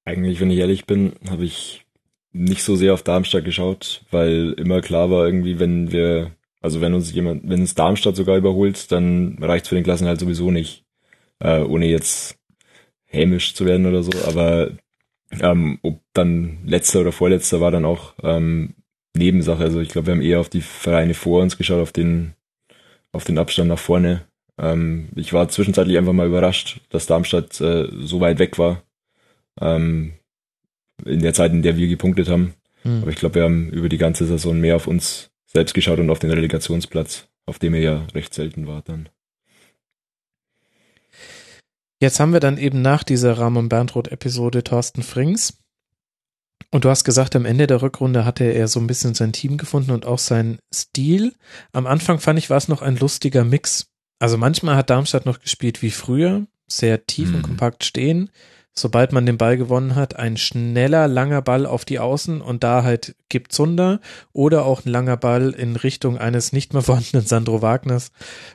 Eigentlich, 0.05 0.39
wenn 0.39 0.51
ich 0.51 0.59
ehrlich 0.59 0.85
bin, 0.85 1.13
habe 1.27 1.43
ich 1.43 1.87
nicht 2.31 2.63
so 2.63 2.75
sehr 2.75 2.93
auf 2.93 3.01
Darmstadt 3.01 3.45
geschaut, 3.45 4.05
weil 4.11 4.53
immer 4.57 4.81
klar 4.81 5.09
war 5.09 5.25
irgendwie, 5.25 5.57
wenn 5.57 5.91
wir 5.91 6.35
also 6.61 6.81
wenn 6.81 6.93
uns 6.93 7.13
jemand, 7.13 7.47
wenn 7.47 7.61
uns 7.61 7.75
Darmstadt 7.75 8.15
sogar 8.15 8.37
überholt, 8.37 8.91
dann 8.91 9.37
reicht's 9.41 9.69
für 9.69 9.75
den 9.75 9.83
Klassen 9.83 10.07
halt 10.07 10.19
sowieso 10.19 10.51
nicht. 10.51 10.83
Äh, 11.39 11.61
ohne 11.61 11.85
jetzt 11.85 12.37
hämisch 13.05 13.53
zu 13.55 13.65
werden 13.65 13.85
oder 13.85 14.03
so. 14.03 14.11
Aber 14.27 14.71
ähm, 15.39 15.79
ob 15.83 16.01
dann 16.13 16.59
letzter 16.65 17.01
oder 17.01 17.11
vorletzter 17.11 17.61
war 17.61 17.71
dann 17.71 17.85
auch 17.85 18.13
ähm, 18.23 18.75
Nebensache. 19.15 19.63
Also 19.63 19.79
ich 19.79 19.89
glaube, 19.89 20.07
wir 20.07 20.13
haben 20.13 20.21
eher 20.21 20.39
auf 20.39 20.49
die 20.49 20.61
Vereine 20.61 21.13
vor 21.13 21.41
uns 21.41 21.57
geschaut, 21.57 21.81
auf 21.81 21.91
den, 21.91 22.33
auf 23.11 23.23
den 23.23 23.37
Abstand 23.37 23.69
nach 23.69 23.79
vorne. 23.79 24.25
Ähm, 24.57 25.09
ich 25.15 25.31
war 25.31 25.47
zwischenzeitlich 25.47 25.97
einfach 25.97 26.13
mal 26.13 26.27
überrascht, 26.27 26.81
dass 26.89 27.07
Darmstadt 27.07 27.59
äh, 27.61 27.87
so 27.99 28.19
weit 28.19 28.39
weg 28.39 28.57
war. 28.59 28.83
Ähm, 29.61 30.13
in 31.05 31.21
der 31.21 31.33
Zeit, 31.33 31.53
in 31.53 31.61
der 31.61 31.77
wir 31.77 31.87
gepunktet 31.87 32.27
haben. 32.27 32.53
Hm. 32.83 33.01
Aber 33.01 33.11
ich 33.11 33.17
glaube, 33.17 33.35
wir 33.35 33.43
haben 33.43 33.69
über 33.69 33.87
die 33.87 33.97
ganze 33.97 34.25
Saison 34.25 34.59
mehr 34.59 34.75
auf 34.75 34.87
uns 34.87 35.28
selbst 35.51 35.73
geschaut 35.73 35.99
und 35.99 36.09
auf 36.09 36.19
den 36.19 36.31
Relegationsplatz, 36.31 37.27
auf 37.45 37.59
dem 37.59 37.73
er 37.73 37.81
ja 37.81 38.07
recht 38.13 38.33
selten 38.33 38.67
war 38.67 38.81
dann. 38.81 39.09
Jetzt 41.99 42.19
haben 42.19 42.31
wir 42.31 42.39
dann 42.39 42.57
eben 42.57 42.81
nach 42.81 43.03
dieser 43.03 43.37
Ramon 43.37 43.67
Bernroth-Episode 43.67 44.63
Thorsten 44.63 45.03
Frings. 45.03 45.57
Und 46.71 46.85
du 46.85 46.89
hast 46.89 47.03
gesagt, 47.03 47.35
am 47.35 47.45
Ende 47.45 47.67
der 47.67 47.81
Rückrunde 47.81 48.25
hatte 48.25 48.45
er 48.45 48.67
so 48.67 48.79
ein 48.79 48.87
bisschen 48.87 49.15
sein 49.15 49.33
Team 49.33 49.57
gefunden 49.57 49.91
und 49.91 50.05
auch 50.05 50.19
seinen 50.19 50.59
Stil. 50.73 51.33
Am 51.73 51.87
Anfang 51.87 52.19
fand 52.19 52.37
ich, 52.39 52.49
war 52.49 52.57
es 52.57 52.67
noch 52.67 52.81
ein 52.81 52.95
lustiger 52.95 53.43
Mix. 53.43 53.87
Also 54.19 54.37
manchmal 54.37 54.75
hat 54.75 54.89
Darmstadt 54.89 55.25
noch 55.25 55.39
gespielt 55.39 55.81
wie 55.81 55.91
früher, 55.91 56.45
sehr 56.67 57.05
tief 57.05 57.29
mhm. 57.29 57.35
und 57.35 57.41
kompakt 57.41 57.83
stehen 57.83 58.29
sobald 58.79 59.11
man 59.11 59.25
den 59.25 59.37
Ball 59.37 59.57
gewonnen 59.57 59.95
hat, 59.95 60.15
ein 60.15 60.37
schneller, 60.37 61.07
langer 61.07 61.41
Ball 61.41 61.65
auf 61.65 61.85
die 61.85 61.99
Außen 61.99 62.41
und 62.41 62.63
da 62.63 62.83
halt 62.83 63.15
gibt 63.29 63.51
Zunder 63.51 63.99
oder 64.33 64.65
auch 64.65 64.85
ein 64.85 64.89
langer 64.89 65.17
Ball 65.17 65.51
in 65.51 65.75
Richtung 65.75 66.17
eines 66.17 66.53
nicht 66.53 66.73
mehr 66.73 66.81
vorhandenen 66.83 67.25
Sandro 67.25 67.61
Wagners, 67.61 68.11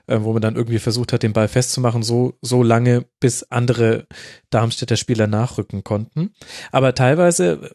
äh, 0.06 0.18
wo 0.20 0.32
man 0.32 0.42
dann 0.42 0.56
irgendwie 0.56 0.78
versucht 0.78 1.12
hat, 1.12 1.22
den 1.22 1.32
Ball 1.32 1.48
festzumachen, 1.48 2.02
so, 2.02 2.34
so 2.40 2.62
lange, 2.62 3.04
bis 3.20 3.44
andere 3.44 4.06
Darmstädter 4.50 4.96
Spieler 4.96 5.26
nachrücken 5.26 5.84
konnten. 5.84 6.30
Aber 6.72 6.94
teilweise 6.94 7.70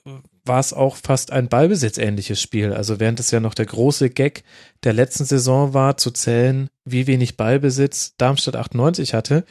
war 0.46 0.60
es 0.60 0.74
auch 0.74 0.96
fast 0.96 1.32
ein 1.32 1.48
Ballbesitzähnliches 1.48 2.42
Spiel. 2.42 2.74
Also 2.74 3.00
während 3.00 3.20
es 3.20 3.32
ja 3.32 3.40
noch 3.40 3.54
der 3.54 3.68
große 3.68 4.10
Gag 4.10 4.44
der 4.84 4.94
letzten 4.94 5.26
Saison 5.26 5.74
war, 5.74 5.98
zu 5.98 6.12
zählen, 6.12 6.70
wie 6.86 7.08
wenig 7.08 7.38
Ballbesitz 7.38 8.16
Darmstadt 8.18 8.56
98 8.56 9.14
hatte, 9.14 9.46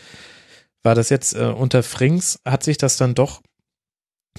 war 0.88 0.94
das 0.94 1.10
jetzt 1.10 1.34
äh, 1.34 1.44
unter 1.44 1.82
Frings, 1.82 2.40
hat 2.46 2.64
sich 2.64 2.78
das 2.78 2.96
dann 2.96 3.14
doch 3.14 3.42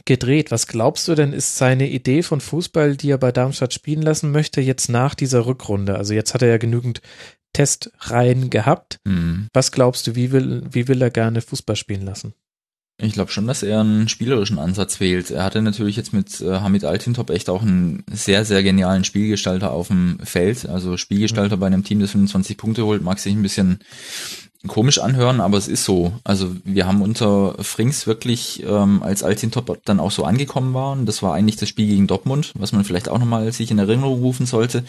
gedreht. 0.06 0.50
Was 0.50 0.66
glaubst 0.66 1.08
du 1.08 1.14
denn, 1.14 1.32
ist 1.32 1.58
seine 1.58 1.88
Idee 1.88 2.24
von 2.24 2.41
Fußball, 2.41 2.97
die 2.97 3.12
er 3.12 3.20
bei 3.20 3.32
Darmstadt 3.32 3.72
spielen 3.72 4.02
lassen 4.02 4.32
möchte, 4.32 4.60
jetzt 4.60 4.89
nach 4.89 5.14
dieser 5.14 5.45
Rückrunde? 5.45 5.95
Also 5.95 6.16
jetzt 6.16 6.34
hat 6.34 6.41
er 6.41 6.47
ja 6.47 6.58
genügend 6.58 7.02
Testreihen 7.54 8.50
gehabt. 8.50 8.97
Mhm. 9.06 9.47
Was 9.54 9.72
glaubst 9.72 10.08
du, 10.08 10.16
wie 10.16 10.32
will, 10.32 10.64
wie 10.72 10.88
will 10.88 11.04
er 11.04 11.12
gerne 11.12 11.41
Fußball 11.41 11.76
spielen 11.76 12.02
lassen? 12.02 12.34
Ich 12.97 13.14
glaube 13.14 13.32
schon, 13.32 13.45
dass 13.45 13.62
er 13.62 13.82
einen 13.82 14.10
spielerischen 14.10 14.58
Ansatz 14.58 15.00
wählt. 15.00 15.30
Er 15.30 15.43
hatte 15.43 15.62
natürlich 15.62 15.97
jetzt 15.97 16.14
mit 16.14 16.41
äh, 16.41 16.62
Hamid 16.62 16.84
Altintop 16.84 17.30
echt 17.30 17.47
auch 17.47 17.62
einen 17.62 18.04
sehr, 18.12 18.43
sehr 18.43 18.64
genialen 18.64 19.04
Spielgestalter 19.04 19.70
auf 19.70 19.89
dem 19.89 20.18
Feld. 20.24 20.68
Also 20.68 20.97
Spielgestalter 20.97 21.58
bei 21.58 21.68
einem 21.68 21.84
Team, 21.84 22.00
das 22.00 22.10
25 22.10 22.58
Punkte 22.58 22.86
holt, 22.86 23.04
mag 23.04 23.20
sich 23.20 23.34
ein 23.34 23.43
bisschen 23.43 23.78
komisch 24.68 24.99
anhören, 24.99 25.39
aber 25.39 25.57
es 25.57 25.68
ist 25.68 25.86
so. 25.86 26.12
Also 26.24 26.53
wir 26.66 26.86
haben 26.86 27.01
unter 27.01 27.55
Frings 27.64 28.07
wirklich, 28.07 28.64
ähm, 28.68 29.01
als 29.01 29.24
Altintop 29.24 29.80
dann 29.86 29.99
auch 29.99 30.12
so 30.12 30.26
angekommen 30.26 30.74
waren, 30.74 31.05
das 31.05 31.24
war 31.24 31.34
eigentlich 31.34 31.55
das 31.55 31.70
Spiel 31.70 31.88
gegen 31.88 32.07
Dortmund, 32.07 32.51
was 32.55 32.74
man 32.74 32.84
vielleicht 32.84 33.07
auch 33.07 33.20
nochmal 33.20 33.51
sich 33.53 33.72
in 33.72 33.80
Erinnerung 33.80 34.20
rufen 34.20 34.45
sollte. 34.45 34.84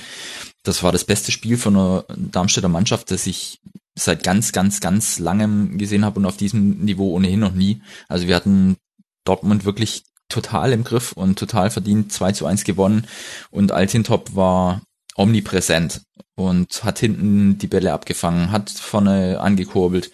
Das 0.65 0.83
war 0.83 0.91
das 0.91 1.05
beste 1.05 1.31
Spiel 1.31 1.57
von 1.57 1.77
einer 1.77 2.05
Darmstädter 2.17 2.69
Mannschaft, 2.69 3.11
das 3.13 3.27
ich 3.27 3.61
seit 3.95 4.25
ganz, 4.25 4.53
ganz, 4.53 4.81
ganz 4.81 5.19
langem 5.19 5.79
gesehen 5.79 6.05
habe 6.05 6.19
und 6.19 6.27
auf 6.27 6.37
diesem 6.37 6.85
Niveau 6.85 7.15
ohnehin 7.15 7.41
noch 7.41 7.53
nie. 7.53 7.81
Also 8.09 8.27
wir 8.27 8.35
hatten 8.35 8.77
Dortmund 9.25 9.65
wirklich 9.65 10.05
total 10.29 10.73
im 10.73 10.85
Griff 10.85 11.13
und 11.13 11.39
total 11.39 11.71
verdient 11.71 12.13
2 12.13 12.33
zu 12.33 12.47
1 12.47 12.65
gewonnen 12.65 13.07
und 13.51 13.73
Altintop 13.73 14.35
war 14.35 14.81
omnipräsent 15.21 16.03
und 16.35 16.85
hat 16.85 16.99
hinten 16.99 17.59
die 17.59 17.67
Bälle 17.67 17.93
abgefangen, 17.93 18.51
hat 18.51 18.71
vorne 18.71 19.41
angekurbelt 19.41 20.11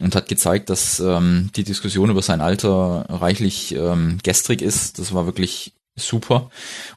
und 0.00 0.14
hat 0.14 0.28
gezeigt, 0.28 0.70
dass 0.70 1.00
ähm, 1.00 1.50
die 1.54 1.64
Diskussion 1.64 2.10
über 2.10 2.22
sein 2.22 2.40
Alter 2.40 3.06
reichlich 3.08 3.74
ähm, 3.74 4.18
gestrig 4.22 4.62
ist. 4.62 4.98
Das 4.98 5.14
war 5.14 5.26
wirklich 5.26 5.74
super. 5.94 6.50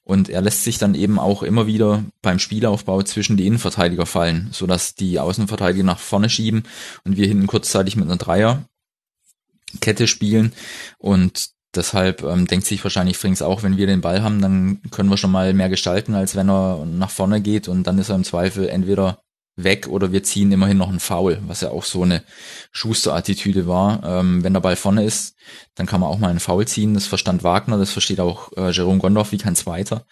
Und 0.04 0.30
er 0.30 0.42
lässt 0.42 0.64
sich 0.64 0.78
dann 0.78 0.96
eben 0.96 1.20
auch 1.20 1.44
immer 1.44 1.68
wieder 1.68 2.04
beim 2.22 2.40
Spielaufbau 2.40 3.04
zwischen 3.04 3.38
die 3.38 3.46
Innenverteidiger 3.46 4.06
fallen, 4.06 4.50
sodass 4.52 4.96
die 4.96 5.20
Außenverteidiger 5.20 5.84
nach 5.84 6.00
vorne 6.00 6.30
schieben 6.30 6.64
und 7.04 7.18
wir 7.18 7.28
hinten 7.28 7.48
kurzzeitig 7.48 7.96
mit 7.96 8.06
einer 8.06 8.18
Dreierkette 8.18 10.08
spielen. 10.08 10.54
Und 10.98 11.55
deshalb 11.76 12.24
ähm, 12.24 12.48
denkt 12.48 12.66
sich 12.66 12.84
wahrscheinlich 12.84 13.18
Frings 13.18 13.42
auch, 13.42 13.64
wenn 13.64 13.78
wir 13.78 13.88
den 13.88 14.02
Ball 14.02 14.24
haben, 14.24 14.42
dann 14.42 14.82
können 14.92 15.10
wir 15.10 15.18
schon 15.18 15.32
mal 15.32 15.54
mehr 15.54 15.70
gestalten, 15.70 16.16
als 16.16 16.36
wenn 16.36 16.50
er 16.50 16.86
nach 16.86 17.10
vorne 17.10 17.42
geht 17.42 17.68
und 17.68 17.84
dann 17.84 18.00
ist 18.00 18.10
er 18.10 18.16
im 18.16 18.24
Zweifel 18.24 18.70
entweder 18.70 19.20
weg 19.58 19.88
oder 19.88 20.12
wir 20.12 20.24
ziehen 20.24 20.52
immerhin 20.52 20.78
noch 20.78 20.90
einen 20.90 21.00
Foul, 21.00 21.40
was 21.48 21.62
ja 21.62 21.72
auch 21.72 21.86
so 21.86 22.04
eine 22.04 22.24
Schuster-Attitüde 22.72 23.68
war. 23.68 24.04
Ähm, 24.04 24.44
wenn 24.44 24.54
der 24.54 24.60
Ball 24.60 24.76
vorne 24.76 25.06
ist, 25.06 25.36
dann 25.76 25.86
kann 25.86 26.02
man 26.02 26.10
auch 26.10 26.20
mal 26.20 26.30
einen 26.30 26.40
Foul 26.40 26.68
ziehen. 26.68 26.94
Das 26.94 27.08
verstand 27.08 27.44
Wagner, 27.44 27.78
das 27.78 27.92
versteht 27.92 28.20
auch 28.20 28.52
äh, 28.58 28.72
Jerome 28.72 29.00
Gondorf 29.00 29.32
wie 29.32 29.38
kein 29.38 29.56
Zweiter. 29.56 30.06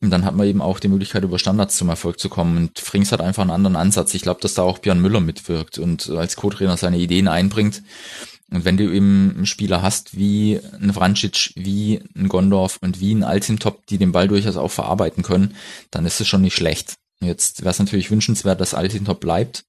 Und 0.00 0.10
dann 0.10 0.24
hat 0.24 0.34
man 0.34 0.48
eben 0.48 0.60
auch 0.60 0.80
die 0.80 0.88
Möglichkeit, 0.88 1.22
über 1.22 1.38
Standards 1.38 1.76
zum 1.76 1.88
Erfolg 1.88 2.18
zu 2.18 2.28
kommen. 2.28 2.56
Und 2.56 2.80
Frings 2.80 3.12
hat 3.12 3.20
einfach 3.20 3.42
einen 3.42 3.52
anderen 3.52 3.76
Ansatz. 3.76 4.14
Ich 4.14 4.22
glaube, 4.22 4.40
dass 4.40 4.54
da 4.54 4.62
auch 4.62 4.78
Björn 4.78 5.00
Müller 5.00 5.20
mitwirkt 5.20 5.78
und 5.78 6.10
als 6.10 6.34
Co-Trainer 6.34 6.76
seine 6.76 6.98
Ideen 6.98 7.28
einbringt. 7.28 7.82
Und 8.52 8.66
wenn 8.66 8.76
du 8.76 8.84
eben 8.84 9.32
einen 9.34 9.46
Spieler 9.46 9.80
hast 9.80 10.16
wie 10.16 10.60
ein 10.78 10.92
Vrancic, 10.92 11.52
wie 11.56 12.02
ein 12.14 12.28
Gondorf 12.28 12.78
und 12.82 13.00
wie 13.00 13.14
ein 13.14 13.24
Altimtop, 13.24 13.86
die 13.86 13.96
den 13.96 14.12
Ball 14.12 14.28
durchaus 14.28 14.56
auch 14.56 14.70
verarbeiten 14.70 15.22
können, 15.22 15.54
dann 15.90 16.04
ist 16.04 16.20
es 16.20 16.28
schon 16.28 16.42
nicht 16.42 16.54
schlecht. 16.54 16.96
Jetzt 17.20 17.62
wäre 17.62 17.70
es 17.70 17.78
natürlich 17.78 18.10
wünschenswert, 18.10 18.60
dass 18.60 18.74
Altintop 18.74 19.20
bleibt. 19.20 19.64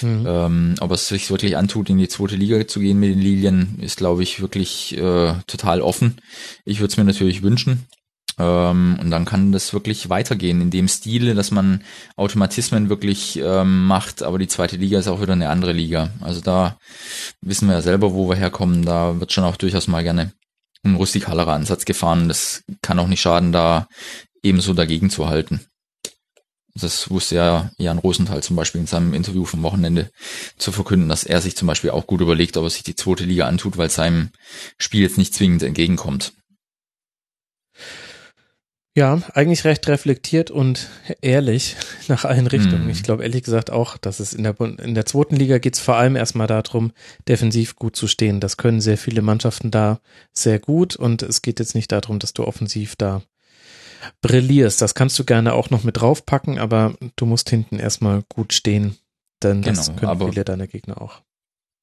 Mhm. 0.00 0.24
Ähm, 0.26 0.74
ob 0.80 0.92
es 0.92 1.08
sich 1.08 1.30
wirklich 1.30 1.56
antut, 1.56 1.90
in 1.90 1.98
die 1.98 2.08
zweite 2.08 2.36
Liga 2.36 2.66
zu 2.66 2.80
gehen 2.80 2.98
mit 2.98 3.10
den 3.10 3.20
Lilien, 3.20 3.78
ist, 3.80 3.96
glaube 3.98 4.22
ich, 4.22 4.40
wirklich 4.40 4.96
äh, 4.96 5.34
total 5.46 5.80
offen. 5.80 6.16
Ich 6.64 6.80
würde 6.80 6.90
es 6.90 6.96
mir 6.96 7.04
natürlich 7.04 7.42
wünschen. 7.42 7.86
Ähm, 8.38 8.98
und 9.00 9.10
dann 9.10 9.24
kann 9.24 9.52
das 9.52 9.72
wirklich 9.72 10.08
weitergehen 10.08 10.60
in 10.60 10.70
dem 10.70 10.88
Stile, 10.88 11.34
dass 11.34 11.50
man 11.50 11.82
Automatismen 12.16 12.88
wirklich 12.88 13.38
ähm, 13.38 13.86
macht, 13.86 14.22
aber 14.22 14.38
die 14.38 14.48
zweite 14.48 14.76
Liga 14.76 14.98
ist 14.98 15.08
auch 15.08 15.20
wieder 15.20 15.34
eine 15.34 15.50
andere 15.50 15.72
Liga. 15.72 16.10
Also 16.20 16.40
da 16.40 16.78
wissen 17.40 17.68
wir 17.68 17.74
ja 17.74 17.82
selber, 17.82 18.14
wo 18.14 18.28
wir 18.28 18.36
herkommen. 18.36 18.84
Da 18.84 19.20
wird 19.20 19.32
schon 19.32 19.44
auch 19.44 19.56
durchaus 19.56 19.88
mal 19.88 20.02
gerne 20.02 20.32
ein 20.84 20.96
rustikalerer 20.96 21.52
Ansatz 21.52 21.84
gefahren. 21.84 22.28
Das 22.28 22.64
kann 22.82 22.98
auch 22.98 23.06
nicht 23.06 23.20
schaden, 23.20 23.52
da 23.52 23.86
ebenso 24.42 24.74
dagegen 24.74 25.10
zu 25.10 25.28
halten. 25.28 25.60
Das 26.74 27.10
wusste 27.10 27.34
ja 27.34 27.70
Jan 27.76 27.98
Rosenthal 27.98 28.42
zum 28.42 28.56
Beispiel 28.56 28.80
in 28.80 28.86
seinem 28.86 29.12
Interview 29.12 29.44
vom 29.44 29.62
Wochenende 29.62 30.10
zu 30.56 30.72
verkünden, 30.72 31.08
dass 31.08 31.24
er 31.24 31.42
sich 31.42 31.54
zum 31.54 31.68
Beispiel 31.68 31.90
auch 31.90 32.06
gut 32.06 32.22
überlegt, 32.22 32.56
ob 32.56 32.64
er 32.64 32.70
sich 32.70 32.82
die 32.82 32.96
zweite 32.96 33.24
Liga 33.24 33.46
antut, 33.46 33.76
weil 33.76 33.90
seinem 33.90 34.30
Spiel 34.78 35.02
jetzt 35.02 35.18
nicht 35.18 35.34
zwingend 35.34 35.62
entgegenkommt. 35.62 36.32
Ja, 38.94 39.22
eigentlich 39.32 39.64
recht 39.64 39.88
reflektiert 39.88 40.50
und 40.50 40.90
ehrlich 41.22 41.76
nach 42.08 42.26
allen 42.26 42.46
Richtungen. 42.46 42.86
Mm. 42.86 42.90
Ich 42.90 43.02
glaube 43.02 43.22
ehrlich 43.22 43.42
gesagt 43.42 43.70
auch, 43.70 43.96
dass 43.96 44.20
es 44.20 44.34
in 44.34 44.42
der, 44.42 44.60
in 44.60 44.94
der 44.94 45.06
zweiten 45.06 45.34
Liga 45.34 45.58
geht 45.58 45.76
es 45.76 45.80
vor 45.80 45.96
allem 45.96 46.14
erstmal 46.14 46.46
darum, 46.46 46.92
defensiv 47.26 47.76
gut 47.76 47.96
zu 47.96 48.06
stehen. 48.06 48.38
Das 48.38 48.58
können 48.58 48.82
sehr 48.82 48.98
viele 48.98 49.22
Mannschaften 49.22 49.70
da 49.70 50.00
sehr 50.34 50.58
gut 50.58 50.94
und 50.94 51.22
es 51.22 51.40
geht 51.40 51.58
jetzt 51.58 51.74
nicht 51.74 51.90
darum, 51.90 52.18
dass 52.18 52.34
du 52.34 52.44
offensiv 52.44 52.94
da 52.96 53.22
brillierst. 54.20 54.82
Das 54.82 54.94
kannst 54.94 55.18
du 55.18 55.24
gerne 55.24 55.54
auch 55.54 55.70
noch 55.70 55.84
mit 55.84 55.98
draufpacken, 55.98 56.58
aber 56.58 56.94
du 57.16 57.24
musst 57.24 57.48
hinten 57.48 57.78
erstmal 57.78 58.22
gut 58.28 58.52
stehen, 58.52 58.98
denn 59.42 59.62
das 59.62 59.86
genau, 59.86 60.14
können 60.16 60.32
viele 60.32 60.44
deiner 60.44 60.66
Gegner 60.66 61.00
auch. 61.00 61.22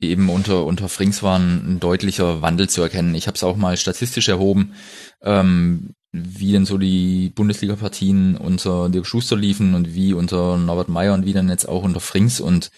Eben 0.01 0.29
unter, 0.29 0.65
unter 0.65 0.87
Frings 0.89 1.23
war 1.23 1.39
ein, 1.39 1.79
deutlicher 1.79 2.41
Wandel 2.41 2.69
zu 2.69 2.81
erkennen. 2.81 3.15
Ich 3.15 3.27
habe 3.27 3.35
es 3.35 3.43
auch 3.43 3.57
mal 3.57 3.75
statistisch 3.77 4.29
erhoben, 4.29 4.73
ähm, 5.21 5.95
wie 6.11 6.51
denn 6.51 6.65
so 6.65 6.77
die 6.77 7.31
Bundesliga-Partien 7.35 8.35
unter 8.37 8.89
Dirk 8.89 9.05
Schuster 9.05 9.35
liefen 9.35 9.75
und 9.75 9.93
wie 9.93 10.13
unter 10.13 10.57
Norbert 10.57 10.89
Meyer 10.89 11.13
und 11.13 11.25
wie 11.25 11.33
dann 11.33 11.49
jetzt 11.49 11.67
auch 11.67 11.83
unter 11.83 11.99
Frings. 11.99 12.39
Und 12.39 12.71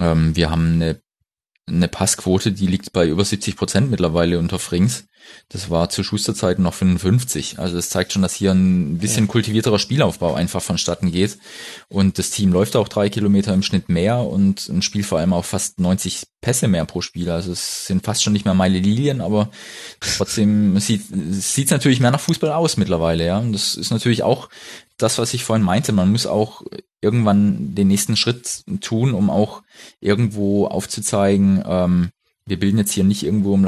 ähm, 0.00 0.34
wir 0.34 0.50
haben 0.50 0.74
eine 0.74 1.00
eine 1.66 1.88
Passquote, 1.88 2.52
die 2.52 2.66
liegt 2.66 2.92
bei 2.92 3.06
über 3.06 3.24
70 3.24 3.56
Prozent 3.56 3.90
mittlerweile 3.90 4.38
unter 4.38 4.58
Frings. 4.58 5.06
Das 5.48 5.70
war 5.70 5.88
zu 5.88 6.02
Schusterzeiten 6.02 6.62
noch 6.62 6.74
55. 6.74 7.58
Also 7.58 7.76
das 7.76 7.88
zeigt 7.88 8.12
schon, 8.12 8.22
dass 8.22 8.34
hier 8.34 8.52
ein 8.52 8.98
bisschen 8.98 9.24
ja. 9.24 9.32
kultivierterer 9.32 9.78
Spielaufbau 9.78 10.34
einfach 10.34 10.62
vonstatten 10.62 11.10
geht. 11.10 11.38
Und 11.88 12.18
das 12.18 12.30
Team 12.30 12.52
läuft 12.52 12.76
auch 12.76 12.88
drei 12.88 13.08
Kilometer 13.08 13.54
im 13.54 13.62
Schnitt 13.62 13.88
mehr 13.88 14.18
und 14.18 14.68
ein 14.68 14.82
Spiel 14.82 15.02
vor 15.02 15.18
allem 15.18 15.32
auch 15.32 15.44
fast 15.44 15.80
90 15.80 16.24
Pässe 16.40 16.68
mehr 16.68 16.84
pro 16.84 17.00
Spiel. 17.00 17.30
Also 17.30 17.52
es 17.52 17.86
sind 17.86 18.04
fast 18.04 18.22
schon 18.22 18.34
nicht 18.34 18.44
mehr 18.44 18.54
meine 18.54 18.78
Lilien, 18.78 19.20
aber 19.22 19.50
trotzdem 20.00 20.78
sieht 20.78 21.04
es 21.10 21.70
natürlich 21.70 22.00
mehr 22.00 22.10
nach 22.10 22.20
Fußball 22.20 22.52
aus 22.52 22.76
mittlerweile. 22.76 23.24
Ja, 23.24 23.38
und 23.38 23.52
das 23.52 23.74
ist 23.76 23.90
natürlich 23.90 24.22
auch 24.22 24.50
das, 24.96 25.18
was 25.18 25.34
ich 25.34 25.44
vorhin 25.44 25.64
meinte. 25.64 25.92
Man 25.92 26.10
muss 26.10 26.26
auch 26.26 26.62
irgendwann 27.00 27.74
den 27.74 27.88
nächsten 27.88 28.16
Schritt 28.16 28.64
tun, 28.80 29.12
um 29.14 29.30
auch 29.30 29.62
irgendwo 30.00 30.66
aufzuzeigen, 30.66 31.62
ähm, 31.66 32.10
wir 32.46 32.60
bilden 32.60 32.76
jetzt 32.76 32.92
hier 32.92 33.04
nicht 33.04 33.22
irgendwo 33.22 33.54
im 33.54 33.62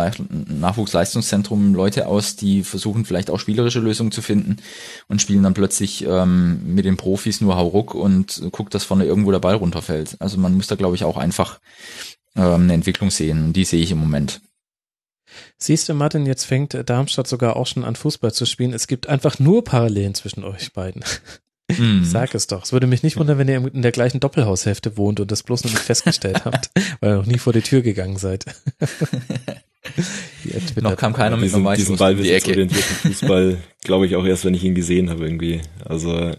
Nachwuchsleistungszentrum 0.60 1.74
Leute 1.74 2.06
aus, 2.06 2.36
die 2.36 2.62
versuchen 2.62 3.06
vielleicht 3.06 3.30
auch 3.30 3.40
spielerische 3.40 3.80
Lösungen 3.80 4.12
zu 4.12 4.20
finden 4.20 4.58
und 5.08 5.22
spielen 5.22 5.42
dann 5.42 5.54
plötzlich 5.54 6.04
ähm, 6.04 6.74
mit 6.74 6.84
den 6.84 6.98
Profis 6.98 7.40
nur 7.40 7.56
Hauruck 7.56 7.94
und 7.94 8.42
guckt, 8.52 8.74
dass 8.74 8.84
vorne 8.84 9.06
irgendwo 9.06 9.30
der 9.30 9.38
Ball 9.38 9.54
runterfällt. 9.54 10.16
Also 10.20 10.36
man 10.36 10.54
muss 10.54 10.66
da, 10.66 10.74
glaube 10.74 10.94
ich, 10.94 11.04
auch 11.04 11.16
einfach 11.16 11.58
ähm, 12.36 12.64
eine 12.64 12.74
Entwicklung 12.74 13.10
sehen. 13.10 13.46
Und 13.46 13.52
die 13.54 13.64
sehe 13.64 13.82
ich 13.82 13.92
im 13.92 13.98
Moment. 13.98 14.42
Siehst 15.58 15.88
du, 15.88 15.94
Martin, 15.94 16.26
jetzt 16.26 16.44
fängt 16.44 16.76
Darmstadt 16.88 17.26
sogar 17.26 17.56
auch 17.56 17.66
schon 17.66 17.84
an 17.84 17.96
Fußball 17.96 18.32
zu 18.32 18.46
spielen. 18.46 18.72
Es 18.72 18.86
gibt 18.86 19.08
einfach 19.08 19.38
nur 19.38 19.64
Parallelen 19.64 20.14
zwischen 20.14 20.44
euch 20.44 20.72
beiden. 20.72 21.02
Mm. 21.68 22.04
Sag 22.04 22.34
es 22.34 22.46
doch. 22.46 22.62
Es 22.64 22.72
würde 22.72 22.86
mich 22.86 23.02
nicht 23.02 23.16
wundern, 23.16 23.38
wenn 23.38 23.48
ihr 23.48 23.56
in 23.56 23.82
der 23.82 23.92
gleichen 23.92 24.20
Doppelhaushälfte 24.20 24.96
wohnt 24.96 25.18
und 25.18 25.30
das 25.30 25.42
bloß 25.42 25.64
noch 25.64 25.72
nicht 25.72 25.82
festgestellt 25.82 26.44
habt, 26.44 26.70
weil 27.00 27.10
ihr 27.10 27.16
noch 27.16 27.26
nie 27.26 27.38
vor 27.38 27.52
die 27.52 27.62
Tür 27.62 27.82
gegangen 27.82 28.18
seid. 28.18 28.44
noch 30.80 30.96
kam 30.96 31.12
keiner 31.12 31.36
mit 31.36 31.46
diesem, 31.46 31.74
diesem 31.74 31.96
Ball 31.96 32.14
die 32.14 32.30
Ecke. 32.30 32.68
Fußball, 32.68 33.58
glaube 33.82 34.06
ich, 34.06 34.16
auch 34.16 34.24
erst, 34.24 34.44
wenn 34.44 34.54
ich 34.54 34.64
ihn 34.64 34.74
gesehen 34.74 35.10
habe 35.10 35.24
irgendwie. 35.24 35.60
Also 35.84 36.32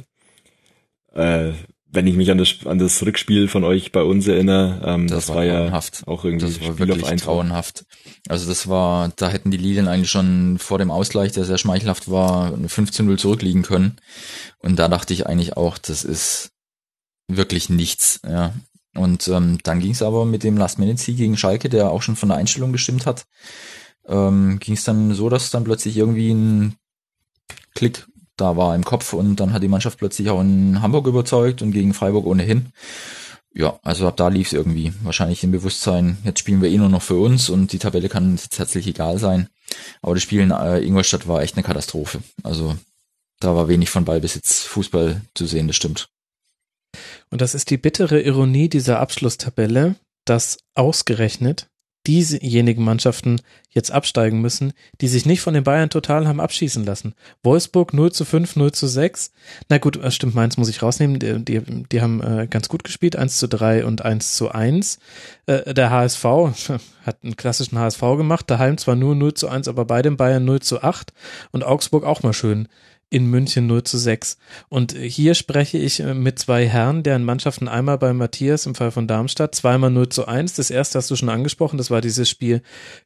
äh, 1.14 1.52
wenn 1.90 2.08
ich 2.08 2.16
mich 2.16 2.30
an 2.32 2.38
das, 2.38 2.56
an 2.66 2.80
das 2.80 3.06
Rückspiel 3.06 3.48
von 3.48 3.64
euch 3.64 3.92
bei 3.92 4.04
uns 4.04 4.28
erinnere, 4.28 4.82
ähm, 4.86 5.08
das, 5.08 5.26
das 5.26 5.30
war, 5.30 5.36
war 5.38 5.46
ja 5.46 5.80
auch 6.06 6.26
irgendwie 6.26 6.46
das 6.46 6.60
war 6.60 6.74
Spiel 6.74 6.88
wirklich 6.88 7.22
grauenhaft. 7.22 7.86
Also 8.28 8.48
das 8.48 8.68
war, 8.68 9.12
da 9.16 9.30
hätten 9.30 9.52
die 9.52 9.58
Lilien 9.58 9.88
eigentlich 9.88 10.12
schon 10.12 10.58
vor 10.60 10.80
dem 10.80 10.92
Ausgleich, 10.92 11.32
der 11.32 11.46
sehr 11.46 11.58
schmeichelhaft 11.58 12.12
war, 12.12 12.54
15-0 12.54 13.18
zurückliegen 13.18 13.64
können. 13.64 13.98
Und 14.60 14.78
da 14.78 14.90
dachte 14.90 15.14
ich 15.14 15.28
eigentlich 15.28 15.56
auch, 15.56 15.78
das 15.78 16.04
ist 16.04 16.52
wirklich 17.28 17.70
nichts. 17.70 18.20
Ja. 18.28 18.54
Und 18.94 19.28
ähm, 19.28 19.60
dann 19.64 19.80
ging 19.80 19.92
es 19.92 20.02
aber 20.02 20.26
mit 20.26 20.44
dem 20.44 20.58
Last-Minute-Sieg 20.58 21.18
gegen 21.18 21.38
Schalke, 21.38 21.70
der 21.70 21.92
auch 21.92 22.02
schon 22.02 22.16
von 22.16 22.30
der 22.30 22.38
Einstellung 22.38 22.72
gestimmt 22.72 23.06
hat, 23.06 23.26
ähm, 24.08 24.60
ging 24.60 24.74
es 24.74 24.84
dann 24.84 25.14
so, 25.14 25.30
dass 25.30 25.52
dann 25.52 25.64
plötzlich 25.64 25.98
irgendwie 25.98 26.32
ein 26.32 26.76
Klick 27.76 28.08
da 28.38 28.56
war 28.56 28.76
im 28.76 28.86
Kopf 28.86 29.14
und 29.14 29.38
dann 29.40 29.52
hat 29.52 29.64
die 29.64 29.68
Mannschaft 29.68 29.98
plötzlich 29.98 30.30
auch 30.30 30.40
in 30.42 30.82
Hamburg 30.82 31.08
überzeugt 31.08 31.62
und 31.62 31.72
gegen 31.72 31.94
Freiburg 31.94 32.26
ohnehin. 32.26 32.72
Ja, 33.54 33.80
also 33.82 34.08
ab 34.08 34.18
da 34.18 34.28
lief 34.28 34.48
es 34.48 34.54
irgendwie. 34.54 34.94
Wahrscheinlich 35.02 35.44
im 35.44 35.52
Bewusstsein, 35.52 36.18
jetzt 36.24 36.40
spielen 36.40 36.62
wir 36.62 36.70
eh 36.70 36.78
nur 36.78 36.90
noch 36.90 37.02
für 37.02 37.18
uns 37.18 37.50
und 37.50 37.74
die 37.74 37.80
Tabelle 37.80 38.08
kann 38.08 38.32
uns 38.32 38.44
jetzt 38.44 38.60
herzlich 38.60 38.86
egal 38.86 39.18
sein. 39.18 39.50
Aber 40.02 40.14
das 40.14 40.24
Spiel 40.24 40.42
in 40.42 40.52
äh, 40.52 40.80
Ingolstadt 40.80 41.28
war 41.28 41.42
echt 41.42 41.56
eine 41.56 41.64
Katastrophe. 41.64 42.20
Also 42.44 42.78
da 43.40 43.56
war 43.56 43.68
wenig 43.68 43.90
von 43.90 44.06
Ballbesitz 44.06 44.62
Fußball 44.64 45.22
zu 45.34 45.48
sehen, 45.48 45.68
das 45.68 45.76
stimmt. 45.76 46.08
Und 47.32 47.42
das 47.42 47.56
ist 47.56 47.70
die 47.72 47.78
bittere 47.78 48.22
Ironie 48.22 48.70
dieser 48.70 49.00
Abschlusstabelle, 49.00 49.96
dass 50.26 50.60
ausgerechnet 50.76 51.68
diejenigen 52.08 52.84
Mannschaften 52.84 53.42
jetzt 53.70 53.92
absteigen 53.92 54.42
müssen, 54.42 54.74
die 55.02 55.08
sich 55.08 55.26
nicht 55.26 55.42
von 55.42 55.54
den 55.54 55.64
Bayern 55.64 55.90
total 55.90 56.28
haben 56.28 56.40
abschießen 56.40 56.86
lassen. 56.86 57.14
Wolfsburg 57.44 57.94
0 57.94 58.12
zu 58.12 58.26
5, 58.26 58.56
0 58.56 58.72
zu 58.72 58.88
6. 58.88 59.32
Na 59.70 59.78
gut, 59.78 59.98
äh, 59.98 60.10
stimmt, 60.10 60.34
Mainz 60.34 60.58
muss 60.58 60.70
ich 60.70 60.82
rausnehmen. 60.82 61.20
Die, 61.20 61.44
die, 61.44 61.62
die 61.92 62.02
haben 62.02 62.22
äh, 62.22 62.48
ganz 62.50 62.70
gut 62.70 62.84
gespielt, 62.84 63.16
1 63.16 63.38
zu 63.38 63.48
3 63.48 63.86
und 63.86 64.04
1 64.04 64.36
zu 64.36 64.50
1. 64.50 65.00
Äh, 65.46 65.74
der 65.74 65.92
HSV 65.92 66.24
hat 67.06 67.18
einen 67.24 67.36
klassischen 67.36 67.78
HSV 67.78 68.00
gemacht, 68.00 68.50
daheim 68.50 68.78
zwar 68.78 68.96
nur 68.96 69.14
0 69.14 69.34
zu 69.34 69.50
1, 69.50 69.68
aber 69.68 69.86
bei 69.86 70.02
den 70.02 70.18
Bayern 70.18 70.46
0 70.46 70.62
zu 70.62 70.82
8 70.82 71.14
und 71.52 71.64
Augsburg 71.64 72.04
auch 72.04 72.24
mal 72.24 72.34
schön 72.34 72.68
in 73.10 73.26
München 73.28 73.68
0 73.68 73.84
zu 73.84 73.98
6. 73.98 74.38
Und 74.68 74.92
hier 74.92 75.34
spreche 75.34 75.78
ich 75.78 76.02
äh, 76.02 76.14
mit 76.14 76.40
zwei 76.40 76.68
Herren, 76.68 77.04
deren 77.04 77.24
Mannschaften 77.24 77.70
einmal 77.70 77.98
bei 77.98 78.12
Matthias 78.12 78.66
im 78.66 78.76
Fall 78.76 78.92
von 78.92 79.08
Darmstadt, 79.08 79.56
zweimal 79.56 79.92
0 79.92 80.10
zu 80.10 80.28
1. 80.28 80.56
Das 80.56 80.70
erste 80.70 80.98
hast 80.98 81.10
du 81.10 81.16
schon 81.16 81.30
angesprochen, 81.30 81.78
das 81.78 81.90
war 81.90 82.02
dieses 82.02 82.30
Spiel 82.30 82.62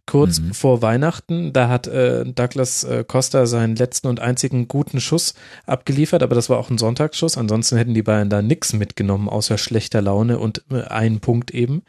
kurz 0.07 0.39
mhm. 0.39 0.53
vor 0.53 0.81
Weihnachten. 0.81 1.53
Da 1.53 1.69
hat 1.69 1.85
äh, 1.87 2.25
Douglas 2.25 2.83
äh, 2.83 3.03
Costa 3.07 3.45
seinen 3.45 3.75
letzten 3.75 4.07
und 4.07 4.19
einzigen 4.19 4.67
guten 4.67 4.99
Schuss 4.99 5.35
abgeliefert, 5.67 6.23
aber 6.23 6.33
das 6.33 6.49
war 6.49 6.57
auch 6.57 6.71
ein 6.71 6.79
Sonntagsschuss. 6.79 7.37
Ansonsten 7.37 7.77
hätten 7.77 7.93
die 7.93 8.03
Bayern 8.03 8.29
da 8.29 8.41
nichts 8.41 8.73
mitgenommen, 8.73 9.29
außer 9.29 9.59
schlechter 9.59 10.01
Laune 10.01 10.39
und 10.39 10.63
äh, 10.71 10.81
einen 10.81 11.19
Punkt 11.19 11.51
eben. 11.51 11.83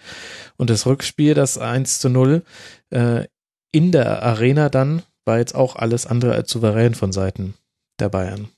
Und 0.59 0.69
das 0.69 0.85
Rückspiel, 0.85 1.33
das 1.33 1.57
1 1.57 2.01
zu 2.01 2.11
0 2.11 2.43
äh, 2.91 3.25
in 3.73 3.91
der 3.91 4.23
Arena 4.23 4.69
dann, 4.69 5.03
war 5.25 5.39
jetzt 5.39 5.55
auch 5.55 5.77
alles 5.77 6.07
andere 6.07 6.35
als 6.35 6.51
souverän 6.51 6.95
von 6.95 7.13
Seiten 7.13 7.55
der 8.03 8.09
Bayern. 8.09 8.49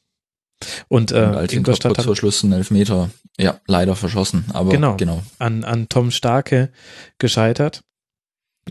Und, 0.89 1.13
äh, 1.13 1.25
und 1.25 1.53
Ingolstadt 1.53 1.99
hat 1.99 2.05
vor 2.05 2.17
Schluss 2.17 2.43
einen 2.43 2.55
Elfmeter, 2.55 3.11
ja, 3.39 3.61
leider 3.67 3.97
verschossen, 3.97 4.47
aber 4.53 4.71
genau, 4.71 4.97
genau. 4.97 5.23
An, 5.39 5.65
an 5.65 5.89
Tom 5.89 6.11
Starke 6.11 6.71
gescheitert. 7.19 7.83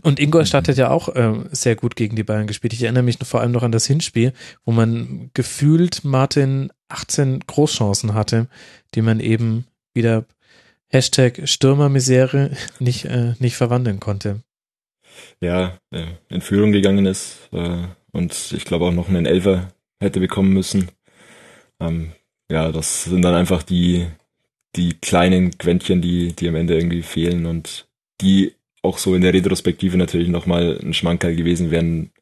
Und 0.02 0.18
Ingolstadt 0.18 0.66
mhm. 0.66 0.70
hat 0.72 0.78
ja 0.78 0.90
auch 0.90 1.14
äh, 1.14 1.34
sehr 1.52 1.76
gut 1.76 1.94
gegen 1.94 2.16
die 2.16 2.24
Bayern 2.24 2.48
gespielt. 2.48 2.72
Ich 2.72 2.82
erinnere 2.82 3.04
mich 3.04 3.18
vor 3.22 3.40
allem 3.40 3.52
noch 3.52 3.62
an 3.62 3.70
das 3.70 3.86
Hinspiel, 3.86 4.32
wo 4.64 4.72
man 4.72 5.30
gefühlt 5.34 6.04
Martin 6.04 6.72
18 6.88 7.40
Großchancen 7.46 8.14
hatte, 8.14 8.48
die 8.94 9.02
man 9.02 9.20
eben 9.20 9.66
wieder 9.92 10.24
Hashtag 10.88 11.48
Stürmermisere 11.48 12.50
nicht, 12.80 13.04
äh, 13.04 13.34
nicht 13.38 13.56
verwandeln 13.56 14.00
konnte. 14.00 14.40
Ja, 15.40 15.78
äh, 15.92 16.06
in 16.28 16.40
Führung 16.40 16.72
gegangen 16.72 17.06
ist 17.06 17.48
äh, 17.52 17.86
und 18.10 18.52
ich 18.52 18.64
glaube 18.64 18.86
auch 18.86 18.92
noch 18.92 19.08
einen 19.08 19.26
Elfer 19.26 19.72
hätte 20.00 20.20
bekommen 20.20 20.52
müssen. 20.52 20.90
Ähm, 21.80 22.12
ja, 22.50 22.72
das 22.72 23.04
sind 23.04 23.22
dann 23.22 23.34
einfach 23.34 23.62
die, 23.62 24.06
die 24.76 24.94
kleinen 24.94 25.56
Quäntchen, 25.58 26.02
die, 26.02 26.34
die 26.34 26.48
am 26.48 26.56
Ende 26.56 26.74
irgendwie 26.74 27.02
fehlen 27.02 27.46
und 27.46 27.88
die 28.20 28.54
auch 28.82 28.98
so 28.98 29.14
in 29.14 29.22
der 29.22 29.32
Retrospektive 29.32 29.96
natürlich 29.96 30.28
nochmal 30.28 30.78
ein 30.82 30.92
Schmankerl 30.92 31.34
gewesen 31.34 31.70
wären, 31.70 32.12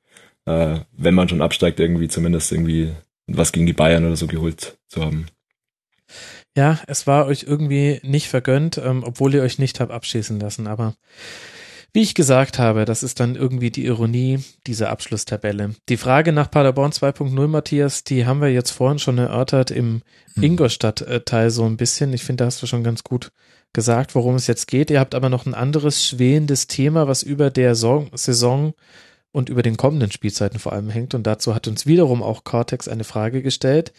äh, 0.47 0.81
wenn 0.93 1.14
man 1.14 1.29
schon 1.29 1.43
absteigt, 1.43 1.81
irgendwie 1.81 2.09
zumindest 2.09 2.53
irgendwie 2.53 2.93
was 3.27 3.53
gegen 3.53 3.66
die 3.66 3.73
Bayern 3.73 4.05
oder 4.05 4.16
so 4.16 4.27
geholt 4.27 4.79
zu 4.89 5.03
haben. 5.03 5.27
Ja, 6.57 6.81
es 6.87 7.07
war 7.07 7.27
euch 7.27 7.45
irgendwie 7.45 8.01
nicht 8.03 8.29
vergönnt, 8.29 8.79
ähm, 8.79 9.03
obwohl 9.05 9.35
ihr 9.35 9.43
euch 9.43 9.59
nicht 9.59 9.81
habt 9.81 9.91
abschießen 9.91 10.39
lassen, 10.39 10.66
aber 10.66 10.95
wie 11.93 12.01
ich 12.01 12.14
gesagt 12.14 12.59
habe, 12.59 12.84
das 12.84 13.03
ist 13.03 13.20
dann 13.20 13.36
irgendwie 13.36 13.70
die 13.70 13.84
Ironie 13.84 14.40
dieser 14.66 14.90
Abschlusstabelle. 14.90 15.74
Die 15.88 15.99
Frage 15.99 16.32
nach 16.32 16.51
Paderborn 16.51 16.93
2.0, 16.93 17.47
Matthias, 17.49 18.03
die 18.03 18.24
haben 18.24 18.40
wir 18.40 18.49
jetzt 18.49 18.70
vorhin 18.70 18.99
schon 18.99 19.18
erörtert 19.18 19.70
im 19.70 20.03
hm. 20.34 20.43
Ingolstadt-Teil 20.43 21.51
so 21.51 21.64
ein 21.66 21.76
bisschen. 21.76 22.12
Ich 22.14 22.24
finde, 22.24 22.43
da 22.43 22.47
hast 22.47 22.62
du 22.62 22.66
schon 22.66 22.82
ganz 22.82 23.05
gut 23.05 23.30
gesagt, 23.74 24.14
worum 24.14 24.36
es 24.36 24.47
jetzt 24.47 24.68
geht. 24.68 24.90
Ihr 24.90 25.01
habt 25.01 25.14
aber 25.14 25.28
noch 25.28 25.45
ein 25.45 25.55
anderes 25.55 26.05
schwelendes 26.05 26.66
Thema, 26.66 27.09
was 27.09 27.22
über 27.22 27.51
der 27.51 27.74
Saison 27.74 28.74
und 29.30 29.49
über 29.49 29.62
den 29.62 29.76
kommenden 29.76 30.11
Spielzeiten 30.11 30.59
vor 30.59 30.72
allem 30.72 30.90
hängt. 30.90 31.14
Und 31.14 31.26
dazu 31.26 31.55
hat 31.55 31.68
uns 31.68 31.86
wiederum 31.86 32.22
auch 32.22 32.45
Cortex 32.45 32.88
eine 32.88 33.05
Frage 33.05 33.43
gestellt. 33.43 33.93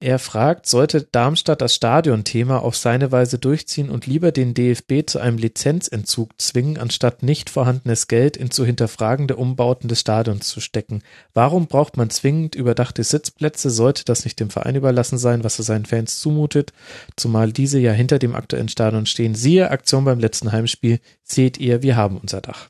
Er 0.00 0.18
fragt, 0.18 0.66
sollte 0.66 1.02
Darmstadt 1.02 1.62
das 1.62 1.74
Stadionthema 1.74 2.58
auf 2.58 2.76
seine 2.76 3.10
Weise 3.10 3.38
durchziehen 3.38 3.88
und 3.88 4.06
lieber 4.06 4.32
den 4.32 4.52
DFB 4.52 5.06
zu 5.06 5.18
einem 5.18 5.38
Lizenzentzug 5.38 6.30
zwingen, 6.36 6.76
anstatt 6.76 7.22
nicht 7.22 7.48
vorhandenes 7.48 8.06
Geld 8.06 8.36
in 8.36 8.50
zu 8.50 8.66
hinterfragende 8.66 9.36
Umbauten 9.36 9.88
des 9.88 10.00
Stadions 10.00 10.48
zu 10.48 10.60
stecken? 10.60 11.02
Warum 11.32 11.68
braucht 11.68 11.96
man 11.96 12.10
zwingend 12.10 12.54
überdachte 12.54 13.02
Sitzplätze? 13.02 13.70
Sollte 13.70 14.04
das 14.04 14.24
nicht 14.24 14.40
dem 14.40 14.50
Verein 14.50 14.76
überlassen 14.76 15.16
sein, 15.16 15.42
was 15.42 15.58
er 15.58 15.64
seinen 15.64 15.86
Fans 15.86 16.20
zumutet? 16.20 16.74
Zumal 17.16 17.52
diese 17.52 17.78
ja 17.78 17.92
hinter 17.92 18.18
dem 18.18 18.34
aktuellen 18.34 18.68
Stadion 18.68 19.06
stehen. 19.06 19.34
Siehe 19.34 19.70
Aktion 19.70 20.04
beim 20.04 20.18
letzten 20.18 20.52
Heimspiel. 20.52 21.00
Seht 21.22 21.56
ihr, 21.56 21.82
wir 21.82 21.96
haben 21.96 22.18
unser 22.18 22.42
Dach. 22.42 22.68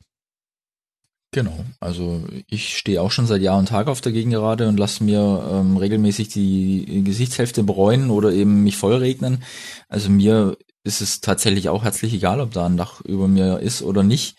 Genau, 1.35 1.65
also 1.81 2.23
ich 2.47 2.79
stehe 2.79 3.03
auch 3.03 3.11
schon 3.11 3.27
seit 3.27 3.43
Jahr 3.43 3.59
und 3.59 3.67
Tag 3.67 3.89
auf 3.89 4.01
der 4.01 4.13
Gegengerade 4.13 4.69
und 4.69 4.79
lasse 4.79 5.03
mir 5.03 5.45
ähm, 5.51 5.77
regelmäßig 5.77 6.29
die 6.29 7.03
Gesichtshälfte 7.05 7.65
bräunen 7.65 8.11
oder 8.11 8.31
eben 8.31 8.63
mich 8.63 8.77
vollregnen. 8.77 9.43
Also 9.89 10.11
mir 10.11 10.57
ist 10.85 11.01
es 11.01 11.21
tatsächlich 11.21 11.69
auch 11.69 11.83
herzlich 11.83 12.15
egal, 12.15 12.41
ob 12.41 12.53
da 12.53 12.67
ein 12.67 12.77
Dach 12.77 13.01
über 13.01 13.27
mir 13.27 13.59
ist 13.59 13.83
oder 13.83 14.05
nicht. 14.05 14.37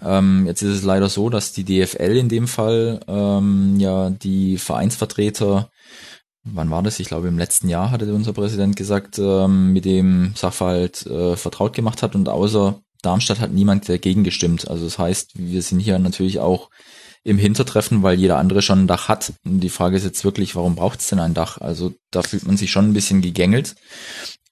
Ähm, 0.00 0.46
jetzt 0.46 0.62
ist 0.62 0.76
es 0.76 0.84
leider 0.84 1.08
so, 1.08 1.30
dass 1.30 1.52
die 1.52 1.64
DFL 1.64 2.16
in 2.16 2.28
dem 2.28 2.46
Fall 2.46 3.00
ähm, 3.08 3.80
ja 3.80 4.10
die 4.10 4.56
Vereinsvertreter 4.56 5.68
wann 6.46 6.70
war 6.70 6.82
das? 6.82 7.00
Ich 7.00 7.08
glaube, 7.08 7.26
im 7.28 7.38
letzten 7.38 7.68
Jahr 7.68 7.90
hatte 7.90 8.14
unser 8.14 8.32
Präsident 8.32 8.76
gesagt, 8.76 9.18
ähm, 9.18 9.72
mit 9.72 9.84
dem 9.84 10.32
Sachverhalt 10.36 11.04
äh, 11.06 11.36
vertraut 11.36 11.74
gemacht 11.74 12.04
hat 12.04 12.14
und 12.14 12.28
außer 12.28 12.80
Darmstadt 13.06 13.40
hat 13.40 13.52
niemand 13.52 13.88
dagegen 13.88 14.24
gestimmt. 14.24 14.68
Also 14.68 14.84
das 14.84 14.98
heißt, 14.98 15.32
wir 15.34 15.62
sind 15.62 15.80
hier 15.80 15.98
natürlich 15.98 16.38
auch 16.38 16.70
im 17.24 17.38
Hintertreffen, 17.38 18.02
weil 18.02 18.18
jeder 18.18 18.38
andere 18.38 18.62
schon 18.62 18.84
ein 18.84 18.86
Dach 18.86 19.08
hat. 19.08 19.32
Und 19.44 19.60
die 19.60 19.68
Frage 19.68 19.96
ist 19.96 20.04
jetzt 20.04 20.24
wirklich, 20.24 20.54
warum 20.54 20.76
braucht 20.76 21.00
es 21.00 21.08
denn 21.08 21.18
ein 21.18 21.34
Dach? 21.34 21.58
Also 21.58 21.92
da 22.10 22.22
fühlt 22.22 22.46
man 22.46 22.56
sich 22.56 22.70
schon 22.70 22.88
ein 22.90 22.92
bisschen 22.92 23.22
gegängelt. 23.22 23.74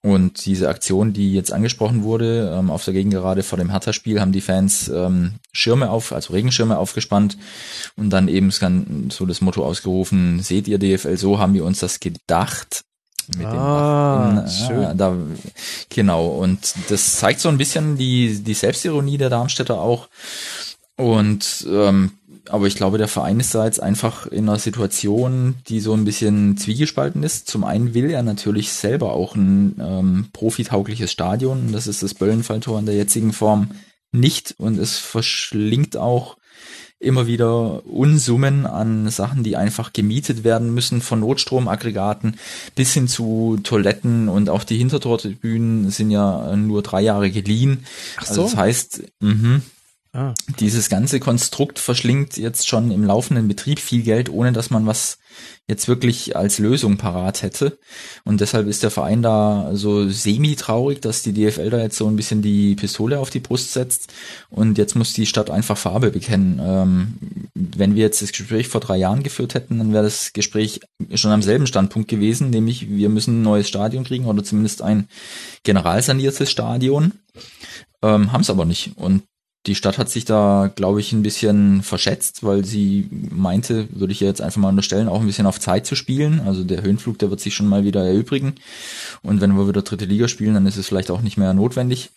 Und 0.02 0.44
diese 0.44 0.68
Aktion, 0.68 1.12
die 1.14 1.32
jetzt 1.32 1.52
angesprochen 1.52 2.02
wurde, 2.02 2.54
ähm, 2.58 2.70
auf 2.70 2.84
der 2.84 2.92
Gegengerade 2.92 3.42
vor 3.42 3.58
dem 3.58 3.70
Hertha-Spiel, 3.70 4.20
haben 4.20 4.32
die 4.32 4.42
Fans 4.42 4.88
ähm, 4.88 5.36
Schirme 5.52 5.88
auf, 5.88 6.12
also 6.12 6.34
Regenschirme 6.34 6.76
aufgespannt 6.76 7.38
und 7.96 8.10
dann 8.10 8.28
eben 8.28 8.50
so 8.50 9.24
das 9.24 9.40
Motto 9.40 9.64
ausgerufen, 9.64 10.40
seht 10.40 10.68
ihr 10.68 10.78
DFL, 10.78 11.16
so 11.16 11.38
haben 11.38 11.54
wir 11.54 11.64
uns 11.64 11.78
das 11.78 12.00
gedacht 12.00 12.84
mit 13.36 13.46
ah, 13.46 14.44
dem 14.44 14.48
schön. 14.48 14.82
Ja, 14.82 14.94
da, 14.94 15.16
genau, 15.88 16.28
und 16.28 16.74
das 16.88 17.16
zeigt 17.16 17.40
so 17.40 17.48
ein 17.48 17.58
bisschen 17.58 17.96
die, 17.96 18.42
die 18.42 18.54
Selbstironie 18.54 19.18
der 19.18 19.30
Darmstädter 19.30 19.80
auch. 19.80 20.08
Und 20.96 21.66
ähm, 21.68 22.12
aber 22.50 22.66
ich 22.66 22.76
glaube, 22.76 22.98
der 22.98 23.08
Verein 23.08 23.40
ist 23.40 23.54
da 23.54 23.64
jetzt 23.64 23.82
einfach 23.82 24.26
in 24.26 24.48
einer 24.48 24.58
Situation, 24.58 25.54
die 25.68 25.80
so 25.80 25.94
ein 25.94 26.04
bisschen 26.04 26.56
zwiegespalten 26.56 27.22
ist. 27.22 27.48
Zum 27.48 27.64
einen 27.64 27.94
will 27.94 28.10
er 28.10 28.22
natürlich 28.22 28.70
selber 28.72 29.12
auch 29.12 29.34
ein 29.34 29.76
ähm, 29.80 30.26
profitaugliches 30.32 31.10
Stadion. 31.10 31.72
Das 31.72 31.86
ist 31.86 32.02
das 32.02 32.14
Böllenfalltor 32.14 32.78
in 32.78 32.86
der 32.86 32.96
jetzigen 32.96 33.32
Form 33.32 33.70
nicht. 34.12 34.54
Und 34.58 34.78
es 34.78 34.98
verschlingt 34.98 35.96
auch 35.96 36.36
immer 37.04 37.26
wieder 37.26 37.86
Unsummen 37.86 38.66
an 38.66 39.08
Sachen, 39.10 39.42
die 39.42 39.56
einfach 39.56 39.92
gemietet 39.92 40.44
werden 40.44 40.72
müssen, 40.74 41.00
von 41.00 41.20
Notstromaggregaten 41.20 42.36
bis 42.74 42.92
hin 42.92 43.08
zu 43.08 43.58
Toiletten 43.62 44.28
und 44.28 44.48
auch 44.48 44.64
die 44.64 44.78
Hintertortribünen 44.78 45.90
sind 45.90 46.10
ja 46.10 46.54
nur 46.56 46.82
drei 46.82 47.02
Jahre 47.02 47.30
geliehen. 47.30 47.84
Ach 48.16 48.26
so. 48.26 48.42
Also 48.42 48.42
das 48.42 48.56
heißt, 48.56 49.02
mh, 49.20 49.60
Ah. 50.14 50.32
Dieses 50.60 50.88
ganze 50.88 51.18
Konstrukt 51.18 51.80
verschlingt 51.80 52.36
jetzt 52.36 52.68
schon 52.68 52.92
im 52.92 53.02
laufenden 53.02 53.48
Betrieb 53.48 53.80
viel 53.80 54.02
Geld, 54.02 54.30
ohne 54.30 54.52
dass 54.52 54.70
man 54.70 54.86
was 54.86 55.18
jetzt 55.66 55.88
wirklich 55.88 56.36
als 56.36 56.60
Lösung 56.60 56.98
parat 56.98 57.42
hätte. 57.42 57.78
Und 58.24 58.40
deshalb 58.40 58.68
ist 58.68 58.84
der 58.84 58.92
Verein 58.92 59.22
da 59.22 59.70
so 59.72 60.08
semi-traurig, 60.08 61.00
dass 61.00 61.24
die 61.24 61.32
DFL 61.32 61.68
da 61.68 61.78
jetzt 61.78 61.96
so 61.96 62.06
ein 62.06 62.14
bisschen 62.14 62.42
die 62.42 62.76
Pistole 62.76 63.18
auf 63.18 63.30
die 63.30 63.40
Brust 63.40 63.72
setzt. 63.72 64.12
Und 64.50 64.78
jetzt 64.78 64.94
muss 64.94 65.14
die 65.14 65.26
Stadt 65.26 65.50
einfach 65.50 65.76
Farbe 65.76 66.12
bekennen. 66.12 66.60
Ähm, 66.62 67.48
wenn 67.54 67.96
wir 67.96 68.02
jetzt 68.02 68.22
das 68.22 68.30
Gespräch 68.30 68.68
vor 68.68 68.80
drei 68.80 68.98
Jahren 68.98 69.24
geführt 69.24 69.54
hätten, 69.54 69.78
dann 69.78 69.92
wäre 69.92 70.04
das 70.04 70.32
Gespräch 70.32 70.78
schon 71.16 71.32
am 71.32 71.42
selben 71.42 71.66
Standpunkt 71.66 72.08
gewesen, 72.08 72.50
nämlich 72.50 72.88
wir 72.88 73.08
müssen 73.08 73.40
ein 73.40 73.42
neues 73.42 73.66
Stadion 73.66 74.04
kriegen 74.04 74.26
oder 74.26 74.44
zumindest 74.44 74.80
ein 74.80 75.08
generalsaniertes 75.64 76.52
Stadion. 76.52 77.14
Ähm, 78.00 78.30
Haben 78.30 78.42
es 78.42 78.50
aber 78.50 78.64
nicht. 78.64 78.92
Und 78.94 79.24
die 79.66 79.74
Stadt 79.74 79.96
hat 79.96 80.10
sich 80.10 80.26
da, 80.26 80.70
glaube 80.74 81.00
ich, 81.00 81.12
ein 81.12 81.22
bisschen 81.22 81.82
verschätzt, 81.82 82.44
weil 82.44 82.64
sie 82.66 83.08
meinte, 83.10 83.88
würde 83.92 84.12
ich 84.12 84.20
jetzt 84.20 84.42
einfach 84.42 84.60
mal 84.60 84.68
unterstellen, 84.68 85.08
auch 85.08 85.20
ein 85.20 85.26
bisschen 85.26 85.46
auf 85.46 85.58
Zeit 85.58 85.86
zu 85.86 85.94
spielen. 85.94 86.40
Also 86.40 86.64
der 86.64 86.82
Höhenflug, 86.82 87.18
der 87.18 87.30
wird 87.30 87.40
sich 87.40 87.54
schon 87.54 87.68
mal 87.68 87.82
wieder 87.82 88.04
erübrigen. 88.04 88.56
Und 89.22 89.40
wenn 89.40 89.56
wir 89.56 89.66
wieder 89.66 89.80
dritte 89.80 90.04
Liga 90.04 90.28
spielen, 90.28 90.54
dann 90.54 90.66
ist 90.66 90.76
es 90.76 90.88
vielleicht 90.88 91.10
auch 91.10 91.22
nicht 91.22 91.38
mehr 91.38 91.54
notwendig. 91.54 92.10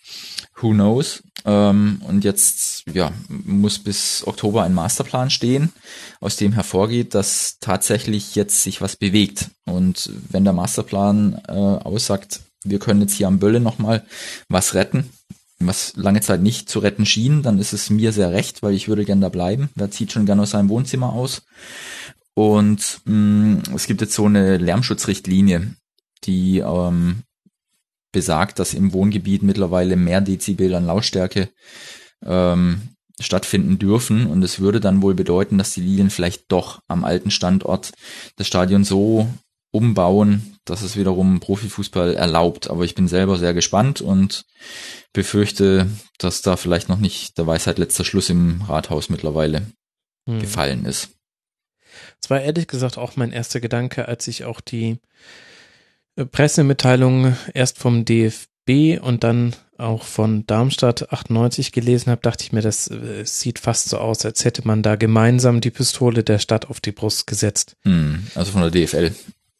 Who 0.60 0.72
knows? 0.72 1.22
Ähm, 1.46 2.02
und 2.06 2.22
jetzt 2.22 2.84
ja, 2.92 3.12
muss 3.28 3.78
bis 3.78 4.26
Oktober 4.26 4.64
ein 4.64 4.74
Masterplan 4.74 5.30
stehen, 5.30 5.72
aus 6.20 6.36
dem 6.36 6.52
hervorgeht, 6.52 7.14
dass 7.14 7.58
tatsächlich 7.60 8.34
jetzt 8.34 8.62
sich 8.62 8.82
was 8.82 8.96
bewegt. 8.96 9.50
Und 9.64 10.10
wenn 10.28 10.44
der 10.44 10.52
Masterplan 10.52 11.40
äh, 11.48 11.52
aussagt, 11.52 12.40
wir 12.64 12.78
können 12.78 13.00
jetzt 13.00 13.14
hier 13.14 13.28
am 13.28 13.38
Bölle 13.38 13.60
nochmal 13.60 14.04
was 14.48 14.74
retten, 14.74 15.08
was 15.60 15.94
lange 15.96 16.20
Zeit 16.20 16.40
nicht 16.40 16.68
zu 16.68 16.78
retten 16.78 17.04
schien, 17.04 17.42
dann 17.42 17.58
ist 17.58 17.72
es 17.72 17.90
mir 17.90 18.12
sehr 18.12 18.32
recht, 18.32 18.62
weil 18.62 18.74
ich 18.74 18.88
würde 18.88 19.04
gern 19.04 19.20
da 19.20 19.28
bleiben. 19.28 19.70
Wer 19.74 19.90
zieht 19.90 20.12
schon 20.12 20.26
gern 20.26 20.40
aus 20.40 20.50
seinem 20.50 20.68
Wohnzimmer 20.68 21.12
aus? 21.12 21.42
Und 22.34 23.00
mh, 23.04 23.14
mm, 23.14 23.62
es 23.74 23.86
gibt 23.86 24.00
jetzt 24.00 24.14
so 24.14 24.26
eine 24.26 24.58
Lärmschutzrichtlinie, 24.58 25.74
die 26.24 26.58
ähm, 26.58 27.22
besagt, 28.12 28.58
dass 28.58 28.74
im 28.74 28.92
Wohngebiet 28.92 29.42
mittlerweile 29.42 29.96
mehr 29.96 30.20
Dezibel 30.20 30.74
an 30.74 30.86
Lautstärke 30.86 31.50
ähm, 32.24 32.82
stattfinden 33.20 33.78
dürfen. 33.78 34.26
Und 34.26 34.42
es 34.44 34.60
würde 34.60 34.78
dann 34.78 35.02
wohl 35.02 35.14
bedeuten, 35.14 35.58
dass 35.58 35.74
die 35.74 35.80
Lilien 35.80 36.10
vielleicht 36.10 36.50
doch 36.52 36.80
am 36.86 37.04
alten 37.04 37.32
Standort 37.32 37.92
das 38.36 38.46
Stadion 38.46 38.84
so 38.84 39.28
umbauen, 39.70 40.57
dass 40.70 40.82
es 40.82 40.96
wiederum 40.96 41.40
Profifußball 41.40 42.14
erlaubt. 42.14 42.70
Aber 42.70 42.84
ich 42.84 42.94
bin 42.94 43.08
selber 43.08 43.38
sehr 43.38 43.54
gespannt 43.54 44.00
und 44.00 44.44
befürchte, 45.12 45.88
dass 46.18 46.42
da 46.42 46.56
vielleicht 46.56 46.88
noch 46.88 46.98
nicht 46.98 47.38
der 47.38 47.46
Weisheit 47.46 47.78
letzter 47.78 48.04
Schluss 48.04 48.30
im 48.30 48.62
Rathaus 48.62 49.08
mittlerweile 49.08 49.66
hm. 50.26 50.40
gefallen 50.40 50.84
ist. 50.84 51.10
Das 52.20 52.30
war 52.30 52.40
ehrlich 52.40 52.68
gesagt 52.68 52.98
auch 52.98 53.16
mein 53.16 53.32
erster 53.32 53.60
Gedanke, 53.60 54.08
als 54.08 54.28
ich 54.28 54.44
auch 54.44 54.60
die 54.60 54.98
äh, 56.16 56.24
Pressemitteilung 56.24 57.36
erst 57.54 57.78
vom 57.78 58.04
DFB 58.04 59.00
und 59.00 59.24
dann 59.24 59.54
auch 59.78 60.02
von 60.02 60.44
Darmstadt 60.46 61.12
98 61.12 61.72
gelesen 61.72 62.10
habe, 62.10 62.20
dachte 62.20 62.44
ich 62.44 62.52
mir, 62.52 62.62
das 62.62 62.90
äh, 62.90 63.24
sieht 63.24 63.60
fast 63.60 63.88
so 63.88 63.98
aus, 63.98 64.24
als 64.24 64.44
hätte 64.44 64.66
man 64.66 64.82
da 64.82 64.96
gemeinsam 64.96 65.60
die 65.60 65.70
Pistole 65.70 66.24
der 66.24 66.38
Stadt 66.38 66.68
auf 66.68 66.80
die 66.80 66.92
Brust 66.92 67.26
gesetzt. 67.26 67.76
Hm, 67.84 68.26
also 68.34 68.52
von 68.52 68.62
der 68.62 68.70
DFL. 68.70 69.14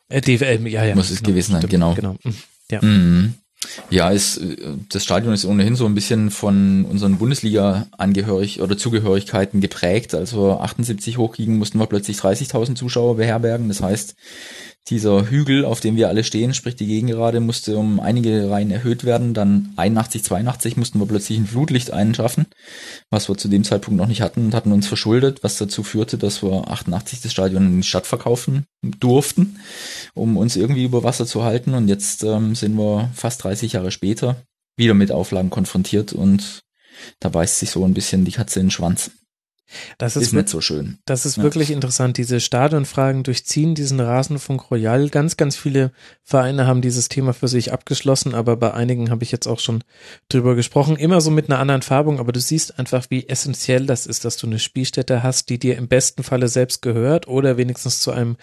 Äh, 0.08 0.20
DFL, 0.20 0.66
ja, 0.68 0.84
ja. 0.84 0.94
Muss 0.94 1.10
es 1.10 1.18
genau, 1.18 1.30
gewesen 1.30 1.52
sein, 1.52 1.66
genau. 1.68 1.94
genau. 1.94 2.16
Hm, 2.22 2.34
ja. 2.70 2.82
Mhm. 2.82 3.34
Ja, 3.90 4.10
ist, 4.10 4.40
das 4.88 5.02
Stadion 5.02 5.34
ist 5.34 5.44
ohnehin 5.44 5.74
so 5.74 5.84
ein 5.84 5.94
bisschen 5.94 6.30
von 6.30 6.84
unseren 6.84 7.18
Bundesliga-Angehörig 7.18 8.60
oder 8.60 8.78
Zugehörigkeiten 8.78 9.60
geprägt. 9.60 10.14
Also 10.14 10.52
78 10.52 11.18
hochkriegen 11.18 11.58
mussten 11.58 11.78
wir 11.78 11.86
plötzlich 11.86 12.18
30.000 12.18 12.76
Zuschauer 12.76 13.16
beherbergen. 13.16 13.68
Das 13.68 13.82
heißt, 13.82 14.14
dieser 14.90 15.30
Hügel, 15.30 15.64
auf 15.64 15.80
dem 15.80 15.96
wir 15.96 16.08
alle 16.08 16.24
stehen, 16.24 16.54
sprich 16.54 16.76
die 16.76 16.86
Gegengerade, 16.86 17.40
musste 17.40 17.76
um 17.76 18.00
einige 18.00 18.50
Reihen 18.50 18.70
erhöht 18.70 19.04
werden. 19.04 19.34
Dann 19.34 19.72
81, 19.76 20.24
82 20.24 20.76
mussten 20.76 20.98
wir 20.98 21.06
plötzlich 21.06 21.38
ein 21.38 21.46
Flutlicht 21.46 21.92
einschaffen, 21.92 22.46
was 23.10 23.28
wir 23.28 23.36
zu 23.36 23.48
dem 23.48 23.64
Zeitpunkt 23.64 23.98
noch 23.98 24.06
nicht 24.06 24.20
hatten 24.20 24.46
und 24.46 24.54
hatten 24.54 24.72
uns 24.72 24.86
verschuldet, 24.86 25.42
was 25.42 25.58
dazu 25.58 25.82
führte, 25.82 26.18
dass 26.18 26.42
wir 26.42 26.68
88 26.68 27.20
das 27.20 27.32
Stadion 27.32 27.66
in 27.66 27.76
die 27.78 27.86
Stadt 27.86 28.06
verkaufen 28.06 28.64
durften, 28.82 29.60
um 30.14 30.36
uns 30.36 30.56
irgendwie 30.56 30.84
über 30.84 31.02
Wasser 31.04 31.26
zu 31.26 31.44
halten. 31.44 31.74
Und 31.74 31.88
jetzt 31.88 32.24
ähm, 32.24 32.54
sind 32.54 32.76
wir 32.76 33.10
fast 33.14 33.44
30 33.44 33.72
Jahre 33.72 33.90
später 33.90 34.42
wieder 34.76 34.94
mit 34.94 35.12
Auflagen 35.12 35.50
konfrontiert 35.50 36.12
und 36.12 36.62
da 37.20 37.28
beißt 37.28 37.58
sich 37.58 37.70
so 37.70 37.84
ein 37.84 37.94
bisschen 37.94 38.24
die 38.24 38.32
Katze 38.32 38.60
in 38.60 38.66
den 38.66 38.70
Schwanz. 38.70 39.10
Das 39.98 40.16
ist, 40.16 40.24
ist 40.24 40.32
nicht 40.32 40.48
so 40.48 40.60
schön. 40.60 40.98
Das 41.04 41.26
ist 41.26 41.36
ja. 41.36 41.42
wirklich 41.42 41.70
interessant. 41.70 42.16
Diese 42.16 42.40
Stadionfragen 42.40 43.22
durchziehen 43.22 43.74
diesen 43.74 44.00
Rasenfunk 44.00 44.70
Royal. 44.70 45.08
Ganz, 45.08 45.36
ganz 45.36 45.56
viele 45.56 45.92
Vereine 46.22 46.66
haben 46.66 46.80
dieses 46.80 47.08
Thema 47.08 47.32
für 47.32 47.48
sich 47.48 47.72
abgeschlossen, 47.72 48.34
aber 48.34 48.56
bei 48.56 48.72
einigen 48.72 49.10
habe 49.10 49.24
ich 49.24 49.32
jetzt 49.32 49.46
auch 49.46 49.60
schon 49.60 49.84
drüber 50.28 50.54
gesprochen. 50.54 50.96
Immer 50.96 51.20
so 51.20 51.30
mit 51.30 51.50
einer 51.50 51.58
anderen 51.58 51.82
Farbung, 51.82 52.18
aber 52.18 52.32
du 52.32 52.40
siehst 52.40 52.78
einfach, 52.78 53.06
wie 53.10 53.28
essentiell 53.28 53.86
das 53.86 54.06
ist, 54.06 54.24
dass 54.24 54.36
du 54.36 54.46
eine 54.46 54.58
Spielstätte 54.58 55.22
hast, 55.22 55.48
die 55.48 55.58
dir 55.58 55.76
im 55.76 55.88
besten 55.88 56.22
Falle 56.22 56.48
selbst 56.48 56.82
gehört 56.82 57.28
oder 57.28 57.56
wenigstens 57.56 58.00
zu 58.00 58.10
einem 58.10 58.36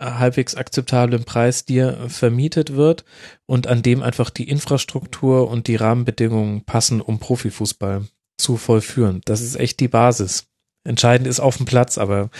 halbwegs 0.00 0.54
akzeptablen 0.54 1.24
Preis 1.24 1.64
dir 1.64 2.08
vermietet 2.08 2.74
wird 2.74 3.04
und 3.46 3.66
an 3.66 3.82
dem 3.82 4.02
einfach 4.02 4.30
die 4.30 4.48
Infrastruktur 4.48 5.48
und 5.48 5.66
die 5.66 5.76
Rahmenbedingungen 5.76 6.64
passen, 6.64 7.00
um 7.00 7.18
Profifußball 7.18 8.06
zu 8.38 8.56
vollführen. 8.56 9.20
Das 9.26 9.42
ist 9.42 9.56
echt 9.56 9.80
die 9.80 9.88
Basis. 9.88 10.46
Entscheidend 10.84 11.26
ist 11.26 11.40
auf 11.40 11.56
dem 11.56 11.66
Platz, 11.66 11.98
aber 11.98 12.30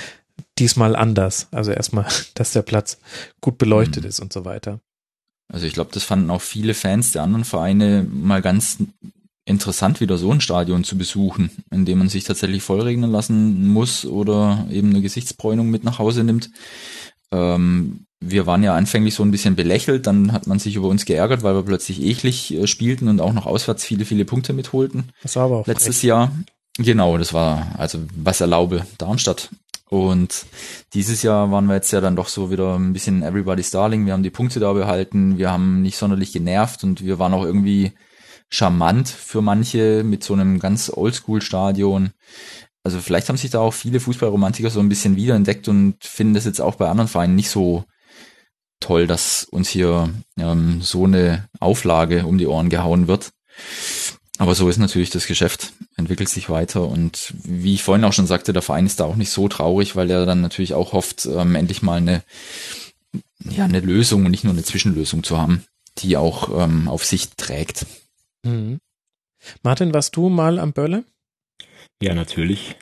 diesmal 0.59 0.97
anders. 0.97 1.49
Also 1.51 1.73
erstmal, 1.73 2.07
dass 2.35 2.53
der 2.53 2.63
Platz 2.63 2.99
gut 3.41 3.59
beleuchtet 3.59 4.05
mhm. 4.05 4.09
ist 4.09 4.21
und 4.21 4.33
so 4.33 4.45
weiter. 4.45 4.81
Also 5.53 5.67
ich 5.67 5.73
glaube, 5.73 5.91
das 5.93 6.05
fanden 6.05 6.31
auch 6.31 6.43
viele 6.43 6.75
Fans 6.75 7.13
der 7.13 7.23
anderen 7.23 7.45
Vereine 7.45 8.07
mal 8.09 8.41
ganz 8.41 8.79
interessant, 9.45 10.01
wieder 10.01 10.17
so 10.17 10.31
ein 10.31 10.41
Stadion 10.41 10.85
zu 10.85 10.97
besuchen, 10.97 11.51
in 11.73 11.85
dem 11.85 11.99
man 11.99 12.09
sich 12.09 12.25
tatsächlich 12.25 12.63
vollregnen 12.63 13.11
lassen 13.11 13.67
muss 13.67 14.07
oder 14.07 14.67
eben 14.71 14.91
eine 14.91 15.03
Gesichtsbräunung 15.03 15.69
mit 15.69 15.83
nach 15.83 15.99
Hause 15.99 16.23
nimmt. 16.23 16.51
Ähm, 17.33 18.07
wir 18.21 18.47
waren 18.47 18.63
ja 18.63 18.75
anfänglich 18.75 19.15
so 19.15 19.23
ein 19.23 19.31
bisschen 19.31 19.57
belächelt, 19.57 20.07
dann 20.07 20.33
hat 20.33 20.47
man 20.47 20.59
sich 20.59 20.77
über 20.77 20.89
uns 20.89 21.05
geärgert, 21.05 21.43
weil 21.43 21.55
wir 21.55 21.63
plötzlich 21.63 22.01
eklig 22.03 22.55
äh, 22.55 22.67
spielten 22.67 23.09
und 23.09 23.21
auch 23.21 23.33
noch 23.33 23.47
auswärts 23.47 23.85
viele, 23.85 24.05
viele 24.05 24.25
Punkte 24.25 24.53
mitholten. 24.53 25.11
Das 25.23 25.37
war 25.37 25.45
aber 25.45 25.59
auch 25.59 25.67
letztes 25.67 25.97
recht. 25.97 26.05
Jahr. 26.05 26.33
Genau, 26.79 27.19
das 27.19 27.33
war 27.35 27.75
also 27.79 27.99
was 28.17 28.41
erlaube 28.41 28.87
Darmstadt. 28.99 29.51
Und 29.91 30.47
dieses 30.95 31.23
Jahr 31.23 31.51
waren 31.51 31.67
wir 31.67 31.75
jetzt 31.75 31.91
ja 31.91 32.01
dann 32.01 32.15
doch 32.15 32.29
so 32.29 32.51
wieder 32.51 32.79
ein 32.79 32.93
bisschen 32.93 33.23
Everybody's 33.23 33.73
Darling. 33.73 34.07
Wir 34.07 34.13
haben 34.13 34.23
die 34.23 34.31
Punkte 34.31 34.61
da 34.61 34.73
behalten, 34.73 35.37
wir 35.37 35.51
haben 35.51 35.83
nicht 35.83 35.97
sonderlich 35.97 36.33
genervt 36.33 36.85
und 36.85 37.05
wir 37.05 37.19
waren 37.19 37.35
auch 37.35 37.45
irgendwie 37.45 37.93
charmant 38.49 39.09
für 39.09 39.43
manche 39.43 40.03
mit 40.05 40.23
so 40.23 40.35
einem 40.35 40.61
ganz 40.61 40.93
Oldschool-Stadion. 40.95 42.11
Also 42.85 43.01
vielleicht 43.01 43.29
haben 43.29 43.37
sich 43.37 43.51
da 43.51 43.59
auch 43.59 43.75
viele 43.75 44.01
Fußballromantiker 44.01 44.71
so 44.71 44.81
ein 44.81 44.89
bisschen 44.89 45.17
wiederentdeckt 45.17 45.69
und 45.69 46.03
finden 46.05 46.35
das 46.35 46.45
jetzt 46.45 46.61
auch 46.61 46.77
bei 46.77 46.89
anderen 46.89 47.09
Vereinen 47.09 47.35
nicht 47.35 47.51
so 47.51 47.85
toll, 48.79 49.07
dass 49.07 49.45
uns 49.45 49.69
hier 49.69 50.11
ähm, 50.39 50.81
so 50.83 51.05
eine 51.05 51.49
Auflage 51.59 52.27
um 52.27 52.39
die 52.39 52.47
Ohren 52.47 52.71
gehauen 52.71 53.09
wird. 53.09 53.33
Aber 54.41 54.55
so 54.55 54.71
ist 54.71 54.79
natürlich 54.79 55.11
das 55.11 55.27
Geschäft, 55.27 55.75
entwickelt 55.97 56.31
sich 56.31 56.49
weiter 56.49 56.89
und 56.89 57.35
wie 57.45 57.75
ich 57.75 57.83
vorhin 57.83 58.07
auch 58.07 58.15
schon 58.15 58.27
sagte, 58.27 58.55
der 58.55 58.63
Verein 58.63 58.87
ist 58.87 58.99
da 58.99 59.05
auch 59.05 59.17
nicht 59.17 59.29
so 59.29 59.49
traurig, 59.49 59.97
weil 59.97 60.11
er 60.11 60.25
dann 60.25 60.41
natürlich 60.41 60.73
auch 60.73 60.95
hofft, 60.95 61.27
ähm, 61.27 61.55
endlich 61.57 61.83
mal 61.83 61.99
eine, 61.99 62.23
ja, 63.45 63.67
eine 63.67 63.81
Lösung 63.81 64.25
und 64.25 64.31
nicht 64.31 64.45
nur 64.45 64.55
eine 64.55 64.63
Zwischenlösung 64.63 65.25
zu 65.25 65.37
haben, 65.37 65.67
die 65.99 66.17
auch 66.17 66.59
ähm, 66.59 66.89
auf 66.89 67.05
sich 67.05 67.29
trägt. 67.37 67.85
Mhm. 68.43 68.79
Martin, 69.63 69.93
warst 69.93 70.17
du 70.17 70.31
mal 70.31 70.59
am 70.59 70.73
Bölle? 70.73 71.05
Ja, 72.03 72.15
natürlich. 72.15 72.77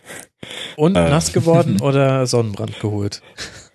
Und 0.76 0.94
äh, 0.94 1.10
nass 1.10 1.32
geworden 1.32 1.80
oder 1.80 2.28
Sonnenbrand 2.28 2.78
geholt? 2.78 3.20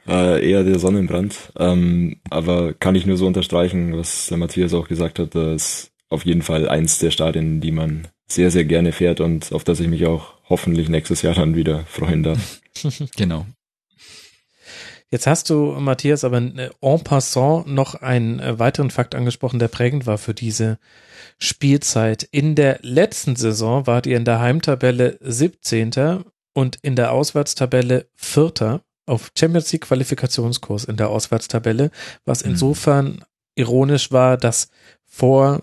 Äh, 0.07 0.49
eher 0.49 0.63
der 0.63 0.79
Sonnenbrand. 0.79 1.51
Ähm, 1.57 2.21
aber 2.29 2.73
kann 2.75 2.95
ich 2.95 3.05
nur 3.05 3.17
so 3.17 3.27
unterstreichen, 3.27 3.97
was 3.97 4.27
der 4.27 4.37
Matthias 4.37 4.73
auch 4.73 4.87
gesagt 4.87 5.19
hat, 5.19 5.35
dass 5.35 5.92
auf 6.09 6.25
jeden 6.25 6.41
Fall 6.41 6.69
eins 6.69 6.99
der 6.99 7.11
Stadien, 7.11 7.61
die 7.61 7.71
man 7.71 8.07
sehr, 8.27 8.51
sehr 8.51 8.65
gerne 8.65 8.91
fährt 8.91 9.19
und 9.19 9.51
auf 9.51 9.63
das 9.63 9.79
ich 9.79 9.87
mich 9.87 10.05
auch 10.05 10.33
hoffentlich 10.49 10.89
nächstes 10.89 11.21
Jahr 11.21 11.35
dann 11.35 11.55
wieder 11.55 11.85
freuen 11.85 12.23
darf. 12.23 12.61
genau. 13.15 13.45
Jetzt 15.13 15.27
hast 15.27 15.51
du, 15.51 15.75
Matthias, 15.79 16.23
aber 16.23 16.37
en 16.37 16.71
passant 17.03 17.67
noch 17.67 17.93
einen 17.93 18.39
äh, 18.39 18.57
weiteren 18.57 18.89
Fakt 18.89 19.13
angesprochen, 19.13 19.59
der 19.59 19.67
prägend 19.67 20.07
war 20.07 20.17
für 20.17 20.33
diese 20.33 20.79
Spielzeit. 21.37 22.23
In 22.31 22.55
der 22.55 22.79
letzten 22.81 23.35
Saison 23.35 23.85
wart 23.85 24.07
ihr 24.07 24.17
in 24.17 24.25
der 24.25 24.39
Heimtabelle 24.39 25.19
17. 25.21 26.23
und 26.55 26.79
in 26.81 26.95
der 26.95 27.11
Auswärtstabelle 27.11 28.07
4. 28.15 28.81
auf 29.05 29.31
Champions 29.37 29.71
League 29.71 29.83
Qualifikationskurs 29.83 30.85
in 30.85 30.97
der 30.97 31.09
Auswärtstabelle, 31.09 31.91
was 32.25 32.43
mhm. 32.43 32.51
insofern 32.51 33.25
ironisch 33.53 34.11
war, 34.11 34.37
dass 34.37 34.69
vor 35.13 35.61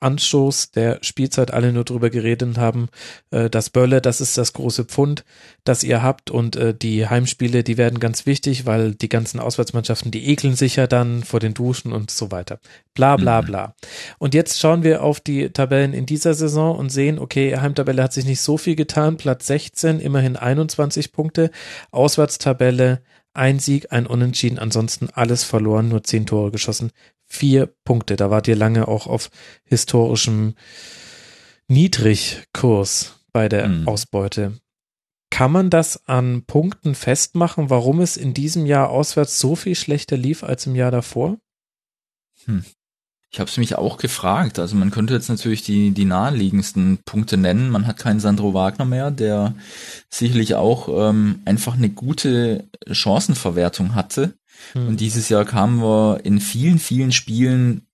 Anstoß 0.00 0.72
der 0.72 0.98
Spielzeit 1.02 1.52
alle 1.52 1.72
nur 1.72 1.84
drüber 1.84 2.10
geredet 2.10 2.58
haben, 2.58 2.88
äh, 3.30 3.48
das 3.48 3.70
Bölle, 3.70 4.00
das 4.00 4.20
ist 4.20 4.36
das 4.36 4.52
große 4.52 4.84
Pfund, 4.86 5.24
das 5.62 5.84
ihr 5.84 6.02
habt 6.02 6.32
und 6.32 6.56
äh, 6.56 6.74
die 6.74 7.06
Heimspiele, 7.06 7.62
die 7.62 7.78
werden 7.78 8.00
ganz 8.00 8.26
wichtig, 8.26 8.66
weil 8.66 8.96
die 8.96 9.08
ganzen 9.08 9.38
Auswärtsmannschaften, 9.38 10.10
die 10.10 10.28
ekeln 10.28 10.56
sich 10.56 10.74
ja 10.74 10.88
dann 10.88 11.22
vor 11.22 11.38
den 11.38 11.54
Duschen 11.54 11.92
und 11.92 12.10
so 12.10 12.32
weiter. 12.32 12.58
Bla 12.94 13.16
bla 13.16 13.40
mhm. 13.40 13.46
bla. 13.46 13.74
Und 14.18 14.34
jetzt 14.34 14.58
schauen 14.58 14.82
wir 14.82 15.04
auf 15.04 15.20
die 15.20 15.50
Tabellen 15.50 15.94
in 15.94 16.06
dieser 16.06 16.34
Saison 16.34 16.76
und 16.76 16.90
sehen, 16.90 17.20
okay, 17.20 17.56
Heimtabelle 17.56 18.02
hat 18.02 18.12
sich 18.12 18.24
nicht 18.24 18.40
so 18.40 18.58
viel 18.58 18.74
getan, 18.74 19.16
Platz 19.16 19.46
16, 19.46 20.00
immerhin 20.00 20.36
21 20.36 21.12
Punkte, 21.12 21.52
Auswärtstabelle 21.92 23.02
ein 23.34 23.60
Sieg, 23.60 23.92
ein 23.92 24.06
Unentschieden, 24.06 24.58
ansonsten 24.58 25.08
alles 25.14 25.42
verloren, 25.44 25.88
nur 25.88 26.02
zehn 26.02 26.26
Tore 26.26 26.50
geschossen 26.50 26.90
vier 27.32 27.74
Punkte. 27.84 28.16
Da 28.16 28.30
wart 28.30 28.46
ihr 28.46 28.56
lange 28.56 28.86
auch 28.88 29.06
auf 29.06 29.30
historischem 29.64 30.54
Niedrigkurs 31.66 33.20
bei 33.32 33.48
der 33.48 33.68
mhm. 33.68 33.88
Ausbeute. 33.88 34.60
Kann 35.30 35.50
man 35.50 35.70
das 35.70 36.06
an 36.06 36.44
Punkten 36.44 36.94
festmachen, 36.94 37.70
warum 37.70 38.00
es 38.00 38.18
in 38.18 38.34
diesem 38.34 38.66
Jahr 38.66 38.90
auswärts 38.90 39.38
so 39.38 39.56
viel 39.56 39.74
schlechter 39.74 40.18
lief 40.18 40.44
als 40.44 40.66
im 40.66 40.74
Jahr 40.74 40.90
davor? 40.90 41.38
Hm. 42.44 42.64
Ich 43.30 43.40
habe 43.40 43.48
es 43.48 43.56
mich 43.56 43.76
auch 43.76 43.96
gefragt. 43.96 44.58
Also 44.58 44.76
man 44.76 44.90
könnte 44.90 45.14
jetzt 45.14 45.30
natürlich 45.30 45.62
die, 45.62 45.92
die 45.92 46.04
naheliegendsten 46.04 46.98
Punkte 47.06 47.38
nennen. 47.38 47.70
Man 47.70 47.86
hat 47.86 47.96
keinen 47.96 48.20
Sandro 48.20 48.52
Wagner 48.52 48.84
mehr, 48.84 49.10
der 49.10 49.54
sicherlich 50.10 50.54
auch 50.54 51.08
ähm, 51.08 51.40
einfach 51.46 51.72
eine 51.72 51.88
gute 51.88 52.68
Chancenverwertung 52.90 53.94
hatte. 53.94 54.34
Hm. 54.72 54.88
Und 54.88 55.00
dieses 55.00 55.28
Jahr 55.28 55.44
kamen 55.44 55.80
wir 55.80 56.20
in 56.24 56.40
vielen, 56.40 56.78
vielen 56.78 57.12
Spielen 57.12 57.86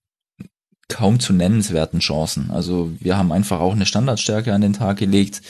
kaum 0.87 1.19
zu 1.19 1.33
nennenswerten 1.33 1.99
Chancen. 1.99 2.51
Also 2.51 2.91
wir 2.99 3.17
haben 3.17 3.31
einfach 3.31 3.59
auch 3.59 3.73
eine 3.73 3.85
Standardstärke 3.85 4.53
an 4.53 4.61
den 4.61 4.73
Tag 4.73 4.97
gelegt. 4.97 5.41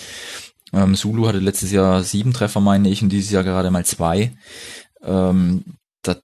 Ähm, 0.74 0.96
Sulu 0.96 1.28
hatte 1.28 1.40
letztes 1.40 1.72
Jahr 1.72 2.04
sieben 2.04 2.34
Treffer, 2.34 2.60
meine 2.60 2.90
ich, 2.90 3.02
und 3.02 3.10
dieses 3.10 3.32
Jahr 3.32 3.44
gerade 3.44 3.72
mal 3.72 3.86
zwei. 3.86 4.34
Ähm, 5.02 5.64
das, 6.04 6.22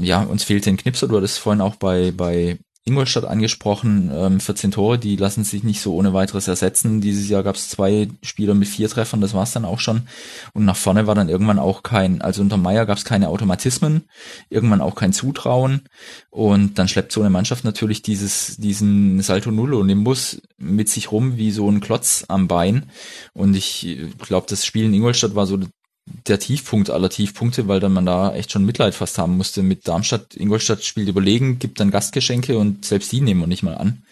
ja, 0.00 0.22
uns 0.22 0.44
fehlte 0.44 0.70
ein 0.70 0.76
Knipser. 0.76 1.08
Du 1.08 1.16
hattest 1.16 1.38
vorhin 1.38 1.62
auch 1.62 1.76
bei, 1.76 2.12
bei 2.12 2.58
Ingolstadt 2.84 3.24
angesprochen, 3.24 4.10
ähm, 4.12 4.40
14 4.40 4.72
Tore, 4.72 4.98
die 4.98 5.14
lassen 5.14 5.44
sich 5.44 5.62
nicht 5.62 5.80
so 5.80 5.94
ohne 5.94 6.14
weiteres 6.14 6.48
ersetzen. 6.48 7.00
Dieses 7.00 7.28
Jahr 7.28 7.44
gab 7.44 7.54
es 7.54 7.68
zwei 7.68 8.08
Spieler 8.22 8.54
mit 8.54 8.66
vier 8.66 8.88
Treffern, 8.88 9.20
das 9.20 9.34
war 9.34 9.44
es 9.44 9.52
dann 9.52 9.64
auch 9.64 9.78
schon. 9.78 10.08
Und 10.52 10.64
nach 10.64 10.74
vorne 10.74 11.06
war 11.06 11.14
dann 11.14 11.28
irgendwann 11.28 11.60
auch 11.60 11.84
kein, 11.84 12.20
also 12.22 12.42
unter 12.42 12.56
Meier 12.56 12.84
gab 12.84 12.98
es 12.98 13.04
keine 13.04 13.28
Automatismen, 13.28 14.08
irgendwann 14.50 14.80
auch 14.80 14.96
kein 14.96 15.12
Zutrauen. 15.12 15.82
Und 16.30 16.76
dann 16.76 16.88
schleppt 16.88 17.12
so 17.12 17.20
eine 17.20 17.30
Mannschaft 17.30 17.62
natürlich 17.62 18.02
dieses, 18.02 18.56
diesen 18.56 19.22
Salto 19.22 19.52
Nullo 19.52 19.84
Nimbus 19.84 20.42
mit 20.58 20.88
sich 20.88 21.12
rum 21.12 21.36
wie 21.36 21.52
so 21.52 21.70
ein 21.70 21.80
Klotz 21.80 22.24
am 22.26 22.48
Bein. 22.48 22.90
Und 23.32 23.54
ich 23.54 23.96
glaube, 24.18 24.46
das 24.50 24.66
Spiel 24.66 24.86
in 24.86 24.94
Ingolstadt 24.94 25.36
war 25.36 25.46
so 25.46 25.56
der 26.04 26.38
Tiefpunkt 26.38 26.90
aller 26.90 27.10
Tiefpunkte, 27.10 27.68
weil 27.68 27.80
dann 27.80 27.92
man 27.92 28.06
da 28.06 28.34
echt 28.34 28.50
schon 28.50 28.64
Mitleid 28.64 28.94
fast 28.94 29.18
haben 29.18 29.36
musste 29.36 29.62
mit 29.62 29.86
Darmstadt. 29.86 30.34
Ingolstadt 30.34 30.84
spielt 30.84 31.08
überlegen, 31.08 31.58
gibt 31.58 31.80
dann 31.80 31.90
Gastgeschenke 31.90 32.58
und 32.58 32.84
selbst 32.84 33.12
die 33.12 33.20
nehmen 33.20 33.40
wir 33.40 33.46
nicht 33.46 33.62
mal 33.62 33.76
an. 33.76 34.02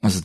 Also 0.00 0.20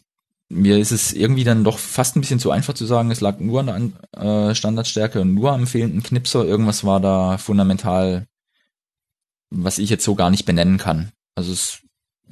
mir 0.50 0.80
ist 0.80 0.92
es 0.92 1.14
irgendwie 1.14 1.44
dann 1.44 1.64
doch 1.64 1.78
fast 1.78 2.16
ein 2.16 2.22
bisschen 2.22 2.40
zu 2.40 2.52
einfach 2.52 2.74
zu 2.74 2.86
sagen, 2.86 3.12
es 3.12 3.22
lag 3.22 3.40
nur 3.40 3.62
an 3.62 3.94
der 4.16 4.50
äh, 4.50 4.56
Standardstärke 4.56 5.22
und 5.22 5.34
nur 5.34 5.52
am 5.52 5.68
fehlenden 5.68 6.04
Knipser. 6.04 6.46
Irgendwas 6.46 6.84
war 6.84 7.00
da 7.00 7.38
fundamental, 7.38 8.28
was 9.50 9.78
ich 9.78 9.90
jetzt 9.90 10.04
so 10.04 10.16
gar 10.16 10.30
nicht 10.30 10.46
benennen 10.46 10.78
kann. 10.78 11.12
Also 11.36 11.54
es 11.54 11.80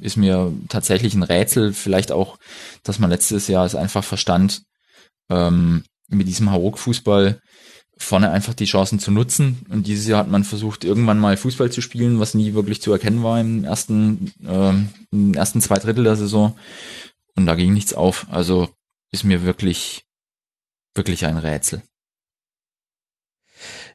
ist 0.01 0.17
mir 0.17 0.53
tatsächlich 0.67 1.13
ein 1.13 1.23
Rätsel, 1.23 1.73
vielleicht 1.73 2.11
auch, 2.11 2.37
dass 2.83 2.99
man 2.99 3.09
letztes 3.09 3.47
Jahr 3.47 3.65
es 3.65 3.75
einfach 3.75 4.03
verstand, 4.03 4.63
ähm, 5.29 5.83
mit 6.09 6.27
diesem 6.27 6.51
Hauruck-Fußball 6.51 7.39
vorne 7.99 8.31
einfach 8.31 8.53
die 8.53 8.65
Chancen 8.65 8.97
zu 8.97 9.11
nutzen. 9.11 9.65
Und 9.69 9.85
dieses 9.85 10.07
Jahr 10.07 10.19
hat 10.19 10.29
man 10.29 10.43
versucht, 10.43 10.83
irgendwann 10.83 11.19
mal 11.19 11.37
Fußball 11.37 11.71
zu 11.71 11.81
spielen, 11.81 12.19
was 12.19 12.33
nie 12.33 12.53
wirklich 12.53 12.81
zu 12.81 12.91
erkennen 12.91 13.23
war 13.23 13.39
im 13.39 13.65
ersten, 13.65 14.31
äh, 14.47 14.73
im 15.11 15.33
ersten 15.33 15.61
zwei 15.61 15.75
Drittel 15.75 16.05
der 16.05 16.15
Saison. 16.15 16.57
Und 17.35 17.45
da 17.45 17.55
ging 17.55 17.73
nichts 17.73 17.93
auf. 17.93 18.25
Also 18.31 18.69
ist 19.11 19.25
mir 19.25 19.43
wirklich, 19.43 20.05
wirklich 20.95 21.25
ein 21.25 21.37
Rätsel. 21.37 21.83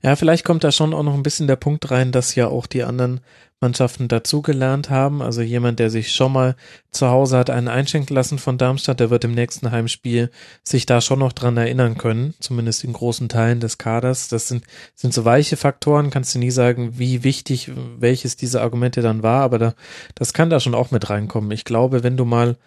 Ja, 0.04 0.16
vielleicht 0.16 0.44
kommt 0.44 0.62
da 0.64 0.70
schon 0.70 0.92
auch 0.92 1.02
noch 1.02 1.14
ein 1.14 1.22
bisschen 1.22 1.46
der 1.46 1.56
Punkt 1.56 1.90
rein, 1.90 2.12
dass 2.12 2.34
ja 2.34 2.48
auch 2.48 2.66
die 2.66 2.82
anderen 2.82 3.22
Mannschaften 3.58 4.06
dazugelernt 4.06 4.90
haben. 4.90 5.22
Also 5.22 5.40
jemand, 5.40 5.78
der 5.78 5.88
sich 5.88 6.12
schon 6.12 6.30
mal 6.30 6.56
zu 6.90 7.08
Hause 7.08 7.38
hat 7.38 7.48
einen 7.48 7.68
einschenken 7.68 8.14
lassen 8.14 8.38
von 8.38 8.58
Darmstadt, 8.58 9.00
der 9.00 9.08
wird 9.08 9.24
im 9.24 9.32
nächsten 9.32 9.70
Heimspiel 9.70 10.30
sich 10.62 10.84
da 10.84 11.00
schon 11.00 11.20
noch 11.20 11.32
dran 11.32 11.56
erinnern 11.56 11.96
können, 11.96 12.34
zumindest 12.38 12.84
in 12.84 12.92
großen 12.92 13.30
Teilen 13.30 13.60
des 13.60 13.78
Kaders. 13.78 14.28
Das 14.28 14.46
sind, 14.46 14.66
sind 14.94 15.14
so 15.14 15.24
weiche 15.24 15.56
Faktoren, 15.56 16.10
kannst 16.10 16.34
du 16.34 16.38
nie 16.38 16.50
sagen, 16.50 16.98
wie 16.98 17.24
wichtig 17.24 17.70
welches 17.98 18.36
dieser 18.36 18.60
Argumente 18.60 19.00
dann 19.00 19.22
war, 19.22 19.40
aber 19.40 19.58
da, 19.58 19.74
das 20.14 20.34
kann 20.34 20.50
da 20.50 20.60
schon 20.60 20.74
auch 20.74 20.90
mit 20.90 21.08
reinkommen. 21.08 21.50
Ich 21.50 21.64
glaube, 21.64 22.02
wenn 22.02 22.18
du 22.18 22.26
mal 22.26 22.58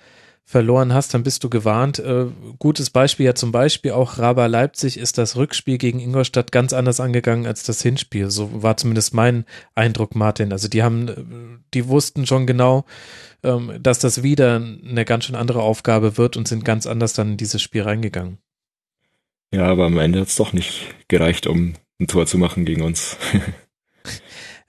verloren 0.50 0.94
hast, 0.94 1.14
dann 1.14 1.24
bist 1.24 1.44
du 1.44 1.50
gewarnt. 1.50 2.00
Äh, 2.00 2.28
gutes 2.58 2.90
Beispiel 2.90 3.26
ja 3.26 3.36
zum 3.36 3.52
Beispiel 3.52 3.92
auch 3.92 4.18
Raba 4.18 4.46
Leipzig 4.46 4.98
ist 4.98 5.18
das 5.18 5.36
Rückspiel 5.36 5.78
gegen 5.78 6.00
Ingolstadt 6.00 6.54
ganz 6.54 6.72
anders 6.72 7.02
angegangen 7.02 7.46
als 7.46 7.64
das 7.64 7.82
Hinspiel. 7.82 8.32
So 8.32 8.64
war 8.64 8.78
zumindest 8.78 9.14
mein 9.14 9.44
Eindruck, 9.76 10.16
Martin. 10.16 10.54
Also 10.54 10.70
die 10.70 10.84
haben, 10.84 11.08
äh, 11.10 11.16
die 11.74 11.90
wussten 11.90 12.26
schon 12.26 12.48
genau, 12.48 12.86
ähm, 13.44 13.74
dass 13.82 14.00
das 14.00 14.24
wieder 14.24 14.56
eine 14.56 15.04
ganz 15.04 15.26
schön 15.26 15.36
andere 15.36 15.62
Aufgabe 15.62 16.18
wird 16.18 16.38
und 16.38 16.48
sind 16.48 16.64
ganz 16.64 16.88
anders 16.88 17.12
dann 17.12 17.32
in 17.32 17.38
dieses 17.38 17.62
Spiel 17.62 17.82
reingegangen. 17.82 18.38
Ja, 19.54 19.66
aber 19.66 19.86
am 19.86 19.98
Ende 19.98 20.22
hat 20.22 20.30
es 20.30 20.38
doch 20.38 20.54
nicht 20.54 20.96
gereicht, 21.10 21.46
um 21.46 21.74
ein 22.00 22.08
Tor 22.08 22.26
zu 22.26 22.38
machen 22.38 22.64
gegen 22.64 22.84
uns. 22.84 23.18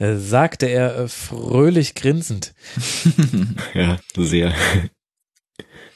Äh, 0.01 0.15
sagte 0.15 0.67
er 0.67 1.09
fröhlich 1.09 1.97
grinsend. 1.97 2.55
ja, 3.75 3.99
sehr. 4.17 4.55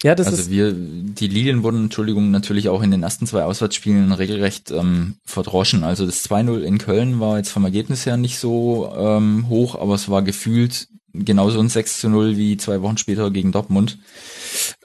Ja, 0.02 0.16
das 0.16 0.26
also 0.26 0.42
ist 0.42 0.50
wir, 0.50 0.72
die 0.72 1.28
Lilien 1.28 1.62
wurden, 1.62 1.84
Entschuldigung, 1.84 2.30
natürlich 2.32 2.68
auch 2.68 2.82
in 2.82 2.90
den 2.90 3.04
ersten 3.04 3.26
zwei 3.26 3.44
Auswärtsspielen 3.44 4.10
regelrecht 4.12 4.72
ähm, 4.72 5.16
verdroschen. 5.24 5.84
Also 5.84 6.06
das 6.06 6.28
2-0 6.28 6.60
in 6.62 6.78
Köln 6.78 7.20
war 7.20 7.38
jetzt 7.38 7.50
vom 7.50 7.64
Ergebnis 7.64 8.04
her 8.04 8.16
nicht 8.16 8.38
so 8.38 8.92
ähm, 8.96 9.48
hoch, 9.48 9.76
aber 9.76 9.94
es 9.94 10.08
war 10.08 10.22
gefühlt 10.22 10.88
genauso 11.12 11.60
ein 11.60 11.68
6-0 11.68 12.36
wie 12.36 12.56
zwei 12.56 12.82
Wochen 12.82 12.98
später 12.98 13.30
gegen 13.30 13.52
Dortmund. 13.52 13.98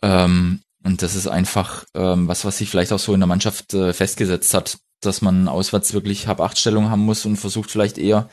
Ähm, 0.04 0.60
und 0.84 1.02
das 1.02 1.16
ist 1.16 1.28
einfach 1.28 1.86
ähm, 1.96 2.28
was, 2.28 2.46
was 2.46 2.60
sich 2.60 2.70
vielleicht 2.70 2.94
auch 2.94 3.00
so 3.00 3.14
in 3.14 3.20
der 3.20 3.28
Mannschaft 3.28 3.74
äh, 3.74 3.94
festgesetzt 3.94 4.54
hat, 4.54 4.78
dass 5.02 5.22
man 5.22 5.48
auswärts 5.48 5.94
wirklich 5.94 6.28
Hab-Acht-Stellung 6.28 6.90
haben 6.90 7.02
muss 7.02 7.26
und 7.26 7.38
versucht 7.38 7.72
vielleicht 7.72 7.98
eher 7.98 8.30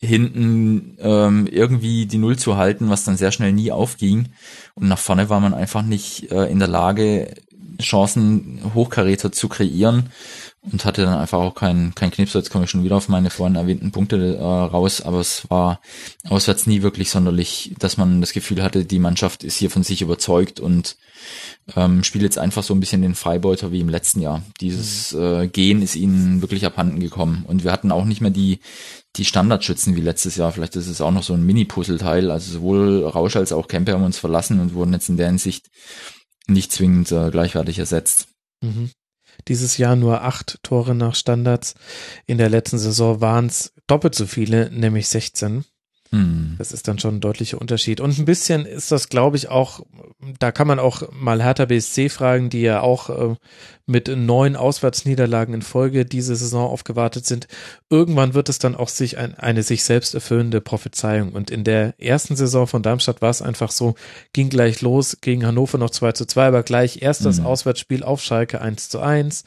hinten 0.00 0.96
ähm, 0.98 1.46
irgendwie 1.46 2.06
die 2.06 2.18
Null 2.18 2.38
zu 2.38 2.56
halten, 2.56 2.88
was 2.88 3.04
dann 3.04 3.16
sehr 3.16 3.32
schnell 3.32 3.52
nie 3.52 3.70
aufging. 3.70 4.30
Und 4.74 4.88
nach 4.88 4.98
vorne 4.98 5.28
war 5.28 5.40
man 5.40 5.54
einfach 5.54 5.82
nicht 5.82 6.30
äh, 6.32 6.46
in 6.46 6.58
der 6.58 6.68
Lage, 6.68 7.34
Chancen 7.80 8.60
Hochkaräter 8.74 9.32
zu 9.32 9.48
kreieren 9.48 10.10
und 10.62 10.84
hatte 10.84 11.02
dann 11.02 11.18
einfach 11.18 11.38
auch 11.38 11.54
kein, 11.54 11.94
kein 11.94 12.10
Knipser. 12.10 12.38
Jetzt 12.38 12.50
komme 12.50 12.64
ich 12.64 12.70
schon 12.70 12.84
wieder 12.84 12.96
auf 12.96 13.08
meine 13.08 13.30
vorhin 13.30 13.56
erwähnten 13.56 13.92
Punkte 13.92 14.36
äh, 14.36 14.42
raus, 14.42 15.00
aber 15.00 15.20
es 15.20 15.48
war 15.50 15.80
auswärts 16.28 16.66
nie 16.66 16.82
wirklich 16.82 17.10
sonderlich, 17.10 17.74
dass 17.78 17.96
man 17.96 18.20
das 18.20 18.32
Gefühl 18.32 18.62
hatte, 18.62 18.84
die 18.84 18.98
Mannschaft 18.98 19.44
ist 19.44 19.56
hier 19.56 19.70
von 19.70 19.82
sich 19.82 20.02
überzeugt 20.02 20.60
und 20.60 20.96
ähm, 21.76 22.04
spielt 22.04 22.24
jetzt 22.24 22.38
einfach 22.38 22.62
so 22.62 22.74
ein 22.74 22.80
bisschen 22.80 23.02
den 23.02 23.14
Freibeuter 23.14 23.72
wie 23.72 23.80
im 23.80 23.88
letzten 23.88 24.20
Jahr. 24.20 24.42
Dieses 24.60 25.12
äh, 25.12 25.48
Gehen 25.48 25.82
ist 25.82 25.96
ihnen 25.96 26.40
wirklich 26.42 26.64
abhanden 26.66 27.00
gekommen 27.00 27.44
und 27.46 27.64
wir 27.64 27.72
hatten 27.72 27.92
auch 27.92 28.04
nicht 28.04 28.20
mehr 28.20 28.30
die 28.30 28.60
die 29.16 29.24
Standardschützen 29.24 29.96
wie 29.96 30.00
letztes 30.00 30.36
Jahr. 30.36 30.52
Vielleicht 30.52 30.76
ist 30.76 30.86
es 30.86 31.00
auch 31.00 31.10
noch 31.10 31.24
so 31.24 31.34
ein 31.34 31.44
Mini-Puzzleteil. 31.44 32.30
Also 32.30 32.52
sowohl 32.52 33.04
Rausch 33.04 33.36
als 33.36 33.52
auch 33.52 33.66
Kemper 33.66 33.94
haben 33.94 34.04
uns 34.04 34.18
verlassen 34.18 34.60
und 34.60 34.74
wurden 34.74 34.92
jetzt 34.92 35.08
in 35.08 35.16
der 35.16 35.26
Hinsicht 35.26 35.68
nicht 36.46 36.72
zwingend 36.72 37.10
äh, 37.12 37.30
gleichwertig 37.30 37.78
ersetzt. 37.78 38.28
Mhm. 38.60 38.90
Dieses 39.48 39.78
Jahr 39.78 39.96
nur 39.96 40.22
acht 40.22 40.58
Tore 40.62 40.94
nach 40.94 41.14
Standards. 41.14 41.74
In 42.26 42.38
der 42.38 42.50
letzten 42.50 42.78
Saison 42.78 43.20
waren 43.20 43.46
es 43.46 43.72
doppelt 43.86 44.14
so 44.14 44.26
viele, 44.26 44.70
nämlich 44.70 45.08
16. 45.08 45.64
Hm. 46.12 46.56
Das 46.58 46.72
ist 46.72 46.88
dann 46.88 46.98
schon 46.98 47.16
ein 47.16 47.20
deutlicher 47.20 47.60
Unterschied. 47.60 48.00
Und 48.00 48.18
ein 48.18 48.24
bisschen 48.24 48.66
ist 48.66 48.90
das, 48.90 49.08
glaube 49.08 49.36
ich, 49.36 49.48
auch, 49.48 49.80
da 50.40 50.50
kann 50.50 50.66
man 50.66 50.80
auch 50.80 51.02
mal 51.12 51.40
Hertha 51.40 51.66
BSC 51.66 52.08
fragen, 52.08 52.50
die 52.50 52.62
ja 52.62 52.80
auch 52.80 53.10
äh, 53.10 53.36
mit 53.86 54.08
neun 54.08 54.56
Auswärtsniederlagen 54.56 55.54
in 55.54 55.62
Folge 55.62 56.04
diese 56.04 56.34
Saison 56.34 56.68
aufgewartet 56.68 57.26
sind. 57.26 57.46
Irgendwann 57.90 58.34
wird 58.34 58.48
es 58.48 58.58
dann 58.58 58.74
auch 58.74 58.88
sich 58.88 59.18
ein, 59.18 59.34
eine 59.34 59.62
sich 59.62 59.84
selbst 59.84 60.14
erfüllende 60.14 60.60
Prophezeiung. 60.60 61.30
Und 61.30 61.48
in 61.48 61.62
der 61.62 61.94
ersten 62.00 62.34
Saison 62.34 62.66
von 62.66 62.82
Darmstadt 62.82 63.22
war 63.22 63.30
es 63.30 63.40
einfach 63.40 63.70
so, 63.70 63.94
ging 64.32 64.48
gleich 64.48 64.80
los, 64.80 65.18
gegen 65.20 65.46
Hannover 65.46 65.78
noch 65.78 65.90
2 65.90 66.12
zu 66.12 66.26
2, 66.26 66.48
aber 66.48 66.64
gleich 66.64 67.02
erst 67.02 67.24
das 67.24 67.38
mhm. 67.38 67.46
Auswärtsspiel 67.46 68.02
auf 68.02 68.20
Schalke 68.20 68.60
1 68.60 68.88
zu 68.88 68.98
1. 68.98 69.44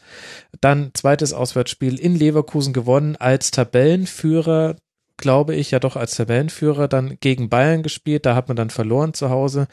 Dann 0.62 0.92
zweites 0.94 1.34
Auswärtsspiel 1.34 2.00
in 2.00 2.16
Leverkusen 2.16 2.72
gewonnen 2.72 3.18
als 3.18 3.52
Tabellenführer 3.52 4.78
glaube 5.18 5.56
ich, 5.56 5.72
ja 5.72 5.80
doch 5.80 5.96
als 5.96 6.16
Tabellenführer 6.16 6.88
dann 6.88 7.18
gegen 7.20 7.50
Bayern 7.50 7.84
gespielt. 7.84 8.26
Da 8.26 8.36
hat 8.36 8.48
man 8.48 8.58
dann 8.58 8.70
verloren 8.70 9.14
zu 9.14 9.30
Hause. 9.30 9.68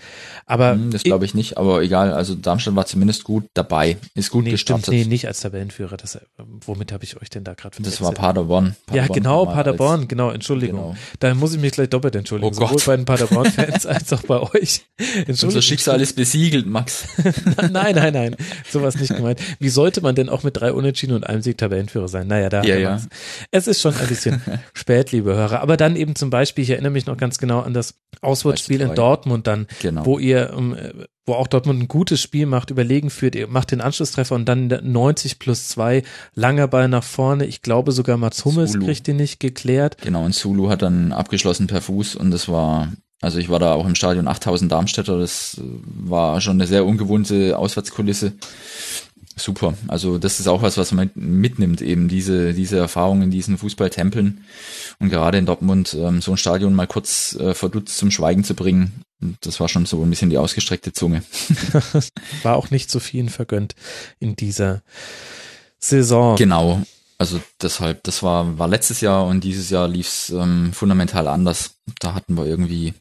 Aber 0.47 0.73
hm, 0.73 0.91
das 0.91 1.03
glaube 1.03 1.25
ich 1.25 1.35
nicht, 1.35 1.59
aber 1.59 1.83
egal. 1.83 2.13
Also 2.13 2.35
Darmstadt 2.35 2.77
war 2.77 2.87
zumindest 2.87 3.25
gut 3.25 3.45
dabei, 3.55 3.97
ist 4.15 4.31
gut 4.31 4.45
nee, 4.45 4.51
gestartet. 4.51 4.87
Stimmt, 4.87 4.99
nee, 4.99 5.05
nicht 5.07 5.27
als 5.27 5.41
Tabellenführer. 5.41 5.97
Das, 5.97 6.19
womit 6.37 6.93
habe 6.93 7.05
ich 7.05 7.21
euch 7.21 7.31
denn 7.31 7.45
da 7.45 7.55
gerade 7.55 7.83
Das 7.83 8.01
war 8.01 8.13
Paderborn. 8.13 8.77
Paderborn. 8.87 9.09
Ja, 9.09 9.13
genau, 9.13 9.47
Paderborn. 9.47 10.09
Genau, 10.09 10.31
Entschuldigung. 10.31 10.81
Genau. 10.81 10.97
Da 11.19 11.35
muss 11.35 11.55
ich 11.55 11.61
mich 11.61 11.73
gleich 11.73 11.89
doppelt 11.89 12.15
entschuldigen. 12.15 12.55
Oh 12.55 12.55
Sowohl 12.55 12.83
bei 12.87 12.97
den 12.97 13.05
Paderborn-Fans 13.05 13.87
als 13.87 14.13
auch 14.13 14.23
bei 14.23 14.41
euch. 14.41 14.83
Unser 15.27 15.63
Schicksal 15.63 16.01
ist 16.01 16.17
besiegelt, 16.17 16.67
Max. 16.67 17.07
nein, 17.71 17.95
nein, 17.95 18.13
nein. 18.13 18.37
Sowas 18.69 18.97
nicht 18.97 19.15
gemeint. 19.15 19.41
Wie 19.59 19.69
sollte 19.69 20.01
man 20.01 20.15
denn 20.15 20.29
auch 20.29 20.43
mit 20.43 20.57
drei 20.57 20.73
Unentschieden 20.73 21.15
und 21.15 21.25
einem 21.25 21.43
Sieg 21.43 21.59
Tabellenführer 21.59 22.09
sein? 22.09 22.27
Naja, 22.27 22.49
da 22.49 22.63
ja, 22.63 22.77
ja. 22.77 23.01
Es 23.51 23.67
ist 23.67 23.81
schon 23.81 23.97
ein 23.97 24.07
bisschen 24.07 24.43
spät, 24.75 25.13
liebe 25.13 25.30
Hörer. 25.35 25.61
Aber 25.61 25.77
dann 25.77 25.97
eben 25.97 26.15
zum 26.15 26.31
Beispiel, 26.31 26.65
ich 26.65 26.71
erinnere 26.71 26.93
mich 26.93 27.07
noch 27.07 27.17
ganz 27.17 27.39
genau 27.39 27.61
an 27.61 27.75
das 27.75 27.95
Auswärtsspiel 28.21 28.81
in 28.81 28.95
Dortmund 28.95 29.47
dann, 29.47 29.67
genau. 29.81 30.05
wo 30.05 30.19
ihr, 30.19 30.53
ähm, 30.57 30.77
wo 31.27 31.35
auch 31.35 31.47
Dortmund 31.47 31.83
ein 31.83 31.89
gutes 31.89 32.21
Spiel 32.21 32.47
macht, 32.47 32.71
überlegen 32.71 33.11
führt, 33.11 33.35
ihr 33.35 33.47
macht 33.49 33.71
den 33.71 33.81
Anschlusstreffer 33.81 34.35
und 34.35 34.47
dann 34.47 34.69
90 34.69 35.39
plus 35.39 35.69
2, 35.69 36.03
langer 36.35 36.69
Ball 36.69 36.89
nach 36.89 37.05
vorne. 37.05 37.47
Ich 37.47 37.63
glaube 37.63 37.93
sogar 37.93 38.17
Mats 38.17 38.45
Hummels 38.45 38.73
Zulu. 38.73 38.87
kriegt 38.87 39.07
den 39.07 39.17
nicht 39.17 39.41
geklärt. 39.41 39.99
Genau, 40.03 40.25
und 40.25 40.33
Zulu 40.33 40.69
hat 40.69 40.83
dann 40.83 41.13
abgeschlossen 41.13 41.67
per 41.67 41.83
Fuß 41.83 42.17
und 42.17 42.31
das 42.31 42.49
war 42.49 42.89
Also 43.23 43.39
ich 43.39 43.49
war 43.49 43.59
da 43.59 43.75
auch 43.75 43.87
im 43.87 43.95
Stadion 43.95 44.29
8000 44.29 44.73
Darmstädter. 44.73 45.19
Das 45.19 45.61
war 45.85 46.41
schon 46.41 46.57
eine 46.57 46.67
sehr 46.67 46.87
ungewohnte 46.87 47.59
Auswärtskulisse. 47.59 48.33
Super. 49.37 49.75
Also 49.89 50.19
das 50.19 50.41
ist 50.41 50.49
auch 50.49 50.63
was, 50.63 50.77
was 50.77 50.93
man 50.93 51.11
mitnimmt, 51.15 51.81
eben 51.81 52.09
diese, 52.09 52.53
diese 52.53 52.79
Erfahrungen 52.79 53.23
in 53.23 53.31
diesen 53.31 53.57
Fußballtempeln. 53.59 54.45
Und 54.99 55.09
gerade 55.09 55.39
in 55.39 55.47
Dortmund 55.47 55.97
ähm, 55.99 56.21
so 56.21 56.33
ein 56.33 56.37
Stadion 56.37 56.75
mal 56.75 56.87
kurz 56.87 57.35
äh, 57.37 57.55
verdutzt 57.55 57.97
zum 57.97 58.11
Schweigen 58.11 58.45
zu 58.45 58.55
bringen, 58.55 59.03
das 59.41 59.61
war 59.61 59.69
schon 59.69 59.87
so 59.87 60.03
ein 60.03 60.11
bisschen 60.11 60.31
die 60.31 60.39
ausgestreckte 60.39 60.93
Zunge. 60.93 61.23
war 62.43 62.57
auch 62.57 62.71
nicht 62.71 62.91
so 62.91 63.01
vielen 63.01 63.29
vergönnt 63.29 63.75
in 64.19 64.37
dieser 64.37 64.83
Saison. 65.79 66.37
Genau. 66.37 66.83
Also 67.19 67.41
deshalb, 67.61 68.03
das 68.05 68.23
war, 68.23 68.59
war 68.59 68.69
letztes 68.69 69.03
Jahr 69.03 69.27
und 69.27 69.45
dieses 69.45 69.69
Jahr 69.69 69.89
lief 69.89 70.09
es 70.09 70.31
ähm, 70.31 70.73
fundamental 70.73 71.29
anders. 71.29 71.75
Da 71.99 72.15
hatten 72.15 72.37
wir 72.37 72.47
irgendwie 72.47 72.95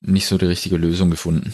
nicht 0.00 0.26
so 0.26 0.38
die 0.38 0.46
richtige 0.46 0.76
Lösung 0.76 1.10
gefunden. 1.10 1.52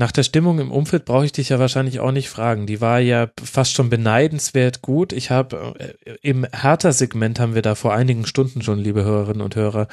Nach 0.00 0.12
der 0.12 0.22
Stimmung 0.22 0.60
im 0.60 0.72
Umfeld 0.72 1.04
brauche 1.04 1.26
ich 1.26 1.32
dich 1.32 1.50
ja 1.50 1.58
wahrscheinlich 1.58 2.00
auch 2.00 2.10
nicht 2.10 2.30
fragen. 2.30 2.64
Die 2.64 2.80
war 2.80 3.00
ja 3.00 3.28
fast 3.38 3.74
schon 3.74 3.90
beneidenswert 3.90 4.80
gut. 4.80 5.12
Ich 5.12 5.30
habe 5.30 5.74
äh, 5.78 6.14
im 6.22 6.46
Hertha-Segment 6.50 7.38
haben 7.38 7.54
wir 7.54 7.60
da 7.60 7.74
vor 7.74 7.92
einigen 7.92 8.24
Stunden 8.24 8.62
schon, 8.62 8.78
liebe 8.78 9.04
Hörerinnen 9.04 9.42
und 9.42 9.56
Hörer, 9.56 9.88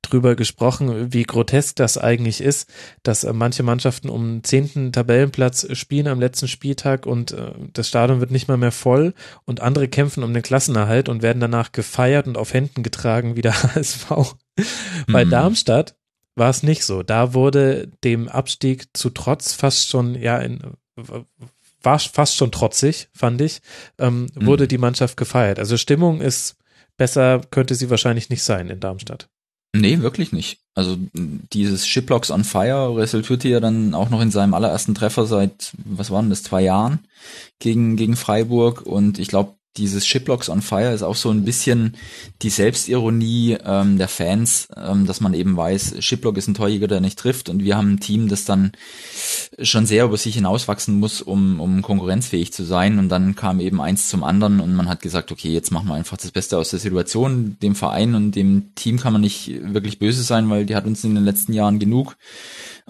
drüber 0.00 0.34
gesprochen, 0.34 1.12
wie 1.12 1.24
grotesk 1.24 1.76
das 1.76 1.98
eigentlich 1.98 2.40
ist, 2.40 2.72
dass 3.02 3.22
äh, 3.22 3.34
manche 3.34 3.62
Mannschaften 3.62 4.08
um 4.08 4.42
zehnten 4.44 4.92
Tabellenplatz 4.92 5.66
spielen 5.76 6.06
am 6.06 6.20
letzten 6.20 6.48
Spieltag 6.48 7.04
und 7.04 7.32
äh, 7.32 7.52
das 7.74 7.86
Stadion 7.86 8.20
wird 8.20 8.30
nicht 8.30 8.48
mal 8.48 8.56
mehr 8.56 8.72
voll 8.72 9.12
und 9.44 9.60
andere 9.60 9.88
kämpfen 9.88 10.24
um 10.24 10.32
den 10.32 10.42
Klassenerhalt 10.42 11.10
und 11.10 11.20
werden 11.20 11.40
danach 11.40 11.72
gefeiert 11.72 12.26
und 12.26 12.38
auf 12.38 12.54
Händen 12.54 12.82
getragen 12.82 13.36
wie 13.36 13.42
der 13.42 13.62
HSV. 13.62 14.36
Bei 15.06 15.26
mhm. 15.26 15.30
Darmstadt 15.30 15.96
war 16.34 16.50
es 16.50 16.62
nicht 16.62 16.84
so. 16.84 17.02
Da 17.02 17.34
wurde 17.34 17.88
dem 18.04 18.28
Abstieg 18.28 18.88
zu 18.96 19.10
Trotz 19.10 19.52
fast 19.52 19.88
schon, 19.88 20.14
ja, 20.14 20.38
in, 20.38 20.60
war 21.82 21.98
fast 21.98 22.36
schon 22.36 22.52
trotzig, 22.52 23.08
fand 23.12 23.40
ich, 23.40 23.60
ähm, 23.98 24.28
mhm. 24.34 24.46
wurde 24.46 24.68
die 24.68 24.78
Mannschaft 24.78 25.16
gefeiert. 25.16 25.58
Also 25.58 25.76
Stimmung 25.76 26.20
ist 26.20 26.56
besser, 26.96 27.40
könnte 27.50 27.74
sie 27.74 27.90
wahrscheinlich 27.90 28.30
nicht 28.30 28.42
sein 28.42 28.68
in 28.68 28.80
Darmstadt. 28.80 29.28
Nee, 29.72 30.00
wirklich 30.00 30.32
nicht. 30.32 30.58
Also 30.74 30.98
dieses 31.14 31.86
Shiplocks 31.86 32.30
on 32.30 32.42
Fire 32.42 32.96
resultierte 32.96 33.48
ja 33.48 33.60
dann 33.60 33.94
auch 33.94 34.10
noch 34.10 34.20
in 34.20 34.32
seinem 34.32 34.54
allerersten 34.54 34.94
Treffer 34.94 35.26
seit, 35.26 35.72
was 35.84 36.10
waren 36.10 36.28
das, 36.28 36.42
zwei 36.42 36.62
Jahren 36.62 37.00
gegen, 37.60 37.96
gegen 37.96 38.16
Freiburg. 38.16 38.82
Und 38.82 39.18
ich 39.18 39.28
glaube, 39.28 39.54
dieses 39.76 40.06
Shiplocks 40.06 40.48
on 40.48 40.62
Fire 40.62 40.92
ist 40.92 41.02
auch 41.02 41.14
so 41.14 41.30
ein 41.30 41.44
bisschen 41.44 41.96
die 42.42 42.50
Selbstironie 42.50 43.56
ähm, 43.64 43.98
der 43.98 44.08
Fans, 44.08 44.68
ähm, 44.76 45.06
dass 45.06 45.20
man 45.20 45.32
eben 45.32 45.56
weiß, 45.56 45.96
Shiplock 46.00 46.36
ist 46.36 46.48
ein 46.48 46.54
Torjäger, 46.54 46.88
der 46.88 47.00
nicht 47.00 47.18
trifft. 47.18 47.48
Und 47.48 47.62
wir 47.62 47.76
haben 47.76 47.92
ein 47.92 48.00
Team, 48.00 48.28
das 48.28 48.44
dann 48.44 48.72
schon 49.62 49.86
sehr 49.86 50.04
über 50.04 50.16
sich 50.16 50.34
hinauswachsen 50.34 50.98
muss, 50.98 51.22
um, 51.22 51.60
um 51.60 51.82
konkurrenzfähig 51.82 52.52
zu 52.52 52.64
sein. 52.64 52.98
Und 52.98 53.08
dann 53.10 53.36
kam 53.36 53.60
eben 53.60 53.80
eins 53.80 54.08
zum 54.08 54.24
anderen 54.24 54.58
und 54.58 54.74
man 54.74 54.88
hat 54.88 55.02
gesagt, 55.02 55.30
okay, 55.30 55.52
jetzt 55.52 55.70
machen 55.70 55.88
wir 55.88 55.94
einfach 55.94 56.16
das 56.16 56.32
Beste 56.32 56.58
aus 56.58 56.70
der 56.70 56.80
Situation, 56.80 57.56
dem 57.62 57.76
Verein 57.76 58.16
und 58.16 58.32
dem 58.32 58.74
Team 58.74 58.98
kann 58.98 59.12
man 59.12 59.22
nicht 59.22 59.52
wirklich 59.72 60.00
böse 60.00 60.24
sein, 60.24 60.50
weil 60.50 60.66
die 60.66 60.74
hat 60.74 60.86
uns 60.86 61.04
in 61.04 61.14
den 61.14 61.24
letzten 61.24 61.52
Jahren 61.52 61.78
genug 61.78 62.16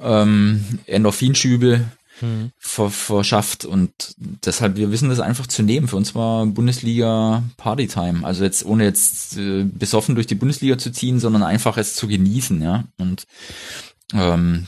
ähm, 0.00 0.64
Endorphinschübe 0.86 1.84
hm. 2.20 2.50
ver 2.58 2.90
verschafft 2.90 3.64
und 3.64 3.90
deshalb, 4.18 4.76
wir 4.76 4.92
wissen 4.92 5.08
das 5.08 5.20
einfach 5.20 5.46
zu 5.46 5.62
nehmen. 5.62 5.88
Für 5.88 5.96
uns 5.96 6.14
war 6.14 6.46
Bundesliga 6.46 7.42
Partytime. 7.56 8.24
Also 8.24 8.44
jetzt, 8.44 8.64
ohne 8.64 8.84
jetzt 8.84 9.36
äh, 9.36 9.64
besoffen 9.64 10.14
durch 10.14 10.26
die 10.26 10.34
Bundesliga 10.34 10.78
zu 10.78 10.92
ziehen, 10.92 11.20
sondern 11.20 11.42
einfach 11.42 11.76
es 11.76 11.94
zu 11.94 12.06
genießen, 12.08 12.62
ja. 12.62 12.84
Und 12.98 13.26
ähm, 14.12 14.66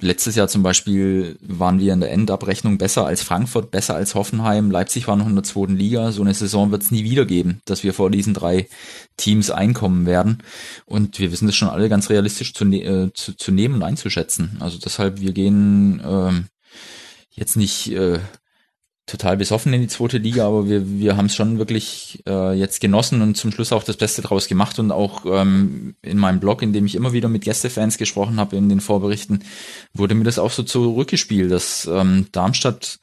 letztes 0.00 0.36
Jahr 0.36 0.48
zum 0.48 0.62
Beispiel 0.62 1.38
waren 1.40 1.78
wir 1.78 1.92
in 1.92 2.00
der 2.00 2.12
Endabrechnung 2.12 2.78
besser 2.78 3.06
als 3.06 3.22
Frankfurt, 3.22 3.70
besser 3.70 3.94
als 3.94 4.14
Hoffenheim. 4.14 4.70
Leipzig 4.70 5.08
war 5.08 5.16
noch 5.16 5.26
in 5.26 5.34
der 5.34 5.44
zweiten 5.44 5.76
Liga. 5.76 6.12
So 6.12 6.22
eine 6.22 6.34
Saison 6.34 6.70
wird 6.70 6.82
es 6.82 6.90
nie 6.90 7.04
wieder 7.04 7.24
geben, 7.24 7.60
dass 7.64 7.82
wir 7.82 7.94
vor 7.94 8.10
diesen 8.10 8.34
drei 8.34 8.68
Teams 9.16 9.50
einkommen 9.50 10.06
werden. 10.06 10.38
Und 10.86 11.18
wir 11.18 11.32
wissen 11.32 11.46
das 11.46 11.56
schon 11.56 11.68
alle 11.68 11.88
ganz 11.88 12.10
realistisch 12.10 12.54
zu, 12.54 12.64
ne 12.64 12.82
äh, 12.82 13.12
zu, 13.12 13.36
zu 13.36 13.52
nehmen 13.52 13.76
und 13.76 13.82
einzuschätzen. 13.82 14.56
Also 14.60 14.78
deshalb, 14.78 15.20
wir 15.20 15.32
gehen 15.32 16.02
ähm, 16.04 16.46
jetzt 17.30 17.56
nicht 17.56 17.92
äh, 17.92 18.18
total 19.06 19.36
besoffen 19.36 19.72
in 19.72 19.80
die 19.80 19.88
zweite 19.88 20.18
Liga, 20.18 20.46
aber 20.46 20.68
wir, 20.68 20.88
wir 20.88 21.16
haben 21.16 21.26
es 21.26 21.34
schon 21.34 21.58
wirklich 21.58 22.22
äh, 22.26 22.52
jetzt 22.52 22.80
genossen 22.80 23.20
und 23.20 23.36
zum 23.36 23.50
Schluss 23.50 23.72
auch 23.72 23.82
das 23.82 23.96
Beste 23.96 24.22
draus 24.22 24.46
gemacht 24.46 24.78
und 24.78 24.92
auch 24.92 25.24
ähm, 25.26 25.96
in 26.02 26.18
meinem 26.18 26.40
Blog, 26.40 26.62
in 26.62 26.72
dem 26.72 26.86
ich 26.86 26.94
immer 26.94 27.12
wieder 27.12 27.28
mit 27.28 27.42
Gästefans 27.42 27.98
gesprochen 27.98 28.38
habe 28.38 28.56
in 28.56 28.68
den 28.68 28.80
Vorberichten, 28.80 29.44
wurde 29.92 30.14
mir 30.14 30.24
das 30.24 30.38
auch 30.38 30.52
so 30.52 30.62
zurückgespielt, 30.62 31.50
dass 31.50 31.86
ähm, 31.90 32.28
Darmstadt 32.32 33.00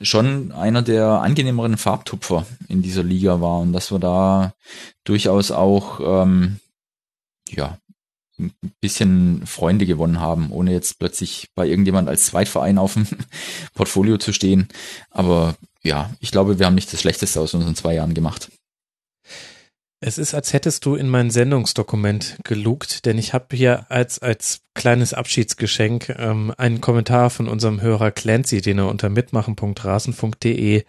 schon 0.00 0.52
einer 0.52 0.82
der 0.82 1.06
angenehmeren 1.06 1.76
Farbtupfer 1.76 2.46
in 2.68 2.82
dieser 2.82 3.02
Liga 3.02 3.40
war 3.40 3.60
und 3.60 3.72
dass 3.72 3.92
wir 3.92 3.98
da 3.98 4.54
durchaus 5.04 5.50
auch 5.50 6.00
ähm, 6.24 6.58
ja 7.48 7.78
ein 8.42 8.72
bisschen 8.80 9.46
Freunde 9.46 9.86
gewonnen 9.86 10.20
haben, 10.20 10.50
ohne 10.50 10.72
jetzt 10.72 10.98
plötzlich 10.98 11.48
bei 11.54 11.66
irgendjemand 11.66 12.08
als 12.08 12.26
Zweitverein 12.26 12.78
auf 12.78 12.94
dem 12.94 13.06
Portfolio 13.74 14.18
zu 14.18 14.32
stehen. 14.32 14.68
Aber 15.10 15.56
ja, 15.82 16.10
ich 16.20 16.30
glaube, 16.30 16.58
wir 16.58 16.66
haben 16.66 16.74
nicht 16.74 16.92
das 16.92 17.00
Schlechteste 17.00 17.40
aus 17.40 17.54
unseren 17.54 17.74
zwei 17.74 17.94
Jahren 17.94 18.14
gemacht. 18.14 18.50
Es 20.04 20.18
ist, 20.18 20.34
als 20.34 20.52
hättest 20.52 20.84
du 20.84 20.96
in 20.96 21.08
mein 21.08 21.30
Sendungsdokument 21.30 22.38
gelugt, 22.42 23.06
denn 23.06 23.18
ich 23.18 23.34
habe 23.34 23.54
hier 23.54 23.86
als, 23.88 24.18
als 24.18 24.62
kleines 24.74 25.14
Abschiedsgeschenk 25.14 26.08
ähm, 26.18 26.52
einen 26.58 26.80
Kommentar 26.80 27.30
von 27.30 27.46
unserem 27.46 27.80
Hörer 27.80 28.10
Clancy, 28.10 28.60
den 28.62 28.78
er 28.78 28.88
unter 28.88 29.10
mitmachen.rasenfunk.de 29.10 30.82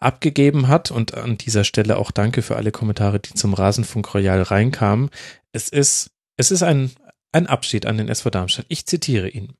abgegeben 0.00 0.68
hat. 0.68 0.90
Und 0.90 1.14
an 1.14 1.38
dieser 1.38 1.64
Stelle 1.64 1.96
auch 1.96 2.10
danke 2.10 2.42
für 2.42 2.56
alle 2.56 2.70
Kommentare, 2.70 3.20
die 3.20 3.32
zum 3.32 3.54
Rasenfunk 3.54 4.12
Royal 4.12 4.42
reinkamen. 4.42 5.08
Es 5.50 5.70
ist 5.70 6.10
es 6.38 6.50
ist 6.50 6.62
ein, 6.62 6.92
ein 7.32 7.46
Abschied 7.46 7.84
an 7.84 7.98
den 7.98 8.08
SV 8.08 8.30
Darmstadt. 8.30 8.66
Ich 8.68 8.86
zitiere 8.86 9.28
ihn. 9.28 9.52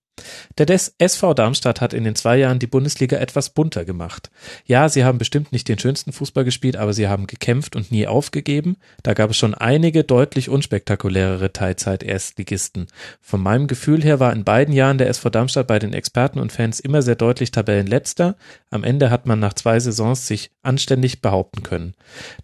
Der 0.56 0.68
SV 0.68 1.34
Darmstadt 1.34 1.80
hat 1.80 1.94
in 1.94 2.04
den 2.04 2.14
zwei 2.14 2.36
Jahren 2.36 2.58
die 2.58 2.66
Bundesliga 2.66 3.16
etwas 3.18 3.50
bunter 3.50 3.84
gemacht. 3.84 4.30
Ja, 4.64 4.88
sie 4.88 5.04
haben 5.04 5.18
bestimmt 5.18 5.52
nicht 5.52 5.68
den 5.68 5.78
schönsten 5.78 6.12
Fußball 6.12 6.44
gespielt, 6.44 6.76
aber 6.76 6.92
sie 6.92 7.08
haben 7.08 7.26
gekämpft 7.26 7.76
und 7.76 7.90
nie 7.90 8.06
aufgegeben. 8.06 8.76
Da 9.02 9.14
gab 9.14 9.30
es 9.30 9.36
schon 9.36 9.54
einige 9.54 10.04
deutlich 10.04 10.48
unspektakulärere 10.48 11.52
Teilzeit-Erstligisten. 11.52 12.86
Von 13.20 13.40
meinem 13.40 13.66
Gefühl 13.66 14.02
her 14.02 14.20
war 14.20 14.32
in 14.32 14.44
beiden 14.44 14.74
Jahren 14.74 14.98
der 14.98 15.08
SV 15.08 15.30
Darmstadt 15.30 15.66
bei 15.66 15.78
den 15.78 15.92
Experten 15.92 16.38
und 16.38 16.52
Fans 16.52 16.80
immer 16.80 17.02
sehr 17.02 17.16
deutlich 17.16 17.50
Tabellenletzter. 17.50 18.36
Am 18.70 18.84
Ende 18.84 19.10
hat 19.10 19.26
man 19.26 19.40
nach 19.40 19.54
zwei 19.54 19.80
Saisons 19.80 20.26
sich 20.26 20.50
anständig 20.62 21.22
behaupten 21.22 21.62
können. 21.62 21.94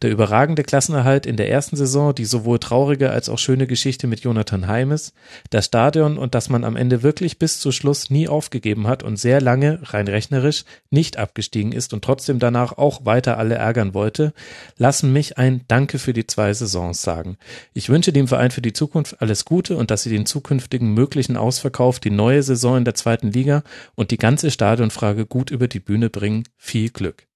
Der 0.02 0.10
überragende 0.10 0.62
Klassenerhalt 0.62 1.26
in 1.26 1.36
der 1.36 1.50
ersten 1.50 1.76
Saison, 1.76 2.14
die 2.14 2.24
sowohl 2.24 2.58
traurige 2.58 3.10
als 3.10 3.28
auch 3.28 3.38
schöne 3.38 3.66
Geschichte 3.66 4.06
mit 4.06 4.20
Jonathan 4.20 4.66
Heimes, 4.66 5.12
das 5.50 5.66
Stadion 5.66 6.18
und 6.18 6.34
dass 6.34 6.48
man 6.48 6.64
am 6.64 6.76
Ende 6.76 7.02
wirklich 7.02 7.38
bis 7.38 7.60
zu 7.64 7.72
Schluss 7.72 8.10
nie 8.10 8.28
aufgegeben 8.28 8.86
hat 8.86 9.02
und 9.02 9.16
sehr 9.16 9.40
lange, 9.40 9.80
rein 9.84 10.06
rechnerisch, 10.06 10.66
nicht 10.90 11.16
abgestiegen 11.16 11.72
ist 11.72 11.94
und 11.94 12.04
trotzdem 12.04 12.38
danach 12.38 12.76
auch 12.76 13.06
weiter 13.06 13.38
alle 13.38 13.54
ärgern 13.54 13.94
wollte, 13.94 14.34
lassen 14.76 15.14
mich 15.14 15.38
ein 15.38 15.62
Danke 15.66 15.98
für 15.98 16.12
die 16.12 16.26
zwei 16.26 16.52
Saisons 16.52 17.00
sagen. 17.00 17.38
Ich 17.72 17.88
wünsche 17.88 18.12
dem 18.12 18.28
Verein 18.28 18.50
für 18.50 18.60
die 18.60 18.74
Zukunft 18.74 19.22
alles 19.22 19.46
Gute 19.46 19.78
und 19.78 19.90
dass 19.90 20.02
sie 20.02 20.10
den 20.10 20.26
zukünftigen 20.26 20.92
möglichen 20.92 21.38
Ausverkauf, 21.38 22.00
die 22.00 22.10
neue 22.10 22.42
Saison 22.42 22.76
in 22.76 22.84
der 22.84 22.94
zweiten 22.94 23.32
Liga 23.32 23.62
und 23.94 24.10
die 24.10 24.18
ganze 24.18 24.50
Stadionfrage 24.50 25.24
gut 25.24 25.50
über 25.50 25.66
die 25.66 25.80
Bühne 25.80 26.10
bringen. 26.10 26.44
Viel 26.58 26.90
Glück. 26.90 27.26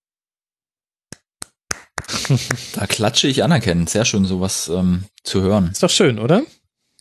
Da 2.75 2.87
klatsche 2.87 3.29
ich 3.29 3.43
anerkennen. 3.43 3.87
Sehr 3.87 4.05
schön, 4.05 4.27
sowas 4.27 4.69
ähm, 4.69 5.05
zu 5.23 5.41
hören. 5.41 5.71
Ist 5.73 5.83
doch 5.83 5.89
schön, 5.89 6.19
oder? 6.19 6.43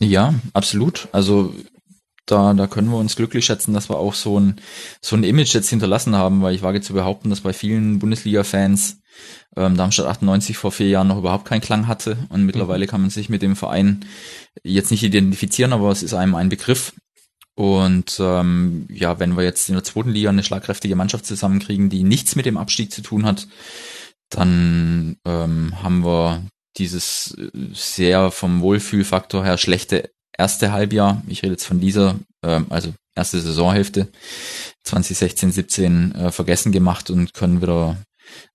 Ja, 0.00 0.32
absolut. 0.54 1.08
Also 1.12 1.52
da, 2.30 2.54
da 2.54 2.66
können 2.66 2.90
wir 2.90 2.98
uns 2.98 3.16
glücklich 3.16 3.44
schätzen, 3.44 3.74
dass 3.74 3.88
wir 3.88 3.96
auch 3.96 4.14
so 4.14 4.38
ein, 4.38 4.56
so 5.00 5.16
ein 5.16 5.24
Image 5.24 5.54
jetzt 5.54 5.70
hinterlassen 5.70 6.14
haben, 6.14 6.42
weil 6.42 6.54
ich 6.54 6.62
wage 6.62 6.80
zu 6.80 6.92
behaupten, 6.92 7.30
dass 7.30 7.40
bei 7.40 7.52
vielen 7.52 7.98
Bundesliga-Fans 7.98 9.00
ähm, 9.56 9.76
Darmstadt 9.76 10.06
98 10.06 10.56
vor 10.56 10.72
vier 10.72 10.88
Jahren 10.88 11.08
noch 11.08 11.18
überhaupt 11.18 11.46
keinen 11.46 11.60
Klang 11.60 11.86
hatte 11.86 12.16
und 12.28 12.44
mittlerweile 12.44 12.86
mhm. 12.86 12.90
kann 12.90 13.00
man 13.00 13.10
sich 13.10 13.28
mit 13.28 13.42
dem 13.42 13.56
Verein 13.56 14.04
jetzt 14.62 14.90
nicht 14.90 15.02
identifizieren, 15.02 15.72
aber 15.72 15.90
es 15.90 16.02
ist 16.02 16.14
einem 16.14 16.34
ein 16.34 16.48
Begriff. 16.48 16.92
Und 17.54 18.18
ähm, 18.20 18.86
ja, 18.88 19.18
wenn 19.18 19.36
wir 19.36 19.42
jetzt 19.42 19.68
in 19.68 19.74
der 19.74 19.82
zweiten 19.82 20.10
Liga 20.10 20.28
eine 20.30 20.44
schlagkräftige 20.44 20.94
Mannschaft 20.94 21.26
zusammenkriegen, 21.26 21.90
die 21.90 22.04
nichts 22.04 22.36
mit 22.36 22.46
dem 22.46 22.56
Abstieg 22.56 22.92
zu 22.92 23.02
tun 23.02 23.26
hat, 23.26 23.48
dann 24.30 25.16
ähm, 25.24 25.82
haben 25.82 26.04
wir 26.04 26.44
dieses 26.76 27.36
äh, 27.36 27.50
sehr 27.72 28.30
vom 28.30 28.60
Wohlfühlfaktor 28.60 29.44
her 29.44 29.58
schlechte 29.58 30.10
erste 30.38 30.72
Halbjahr, 30.72 31.22
ich 31.26 31.42
rede 31.42 31.52
jetzt 31.52 31.66
von 31.66 31.80
dieser, 31.80 32.18
äh, 32.42 32.60
also 32.70 32.94
erste 33.14 33.40
Saisonhälfte 33.40 34.08
2016, 34.84 35.52
17 35.52 36.14
äh, 36.14 36.32
vergessen 36.32 36.72
gemacht 36.72 37.10
und 37.10 37.34
können 37.34 37.60
wieder 37.60 37.96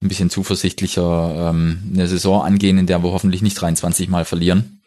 ein 0.02 0.08
bisschen 0.08 0.30
zuversichtlicher 0.30 1.50
ähm, 1.50 1.92
eine 1.94 2.08
Saison 2.08 2.44
angehen, 2.44 2.78
in 2.78 2.88
der 2.88 3.04
wir 3.04 3.12
hoffentlich 3.12 3.42
nicht 3.42 3.60
23 3.60 4.08
Mal 4.08 4.26
verlieren. 4.26 4.82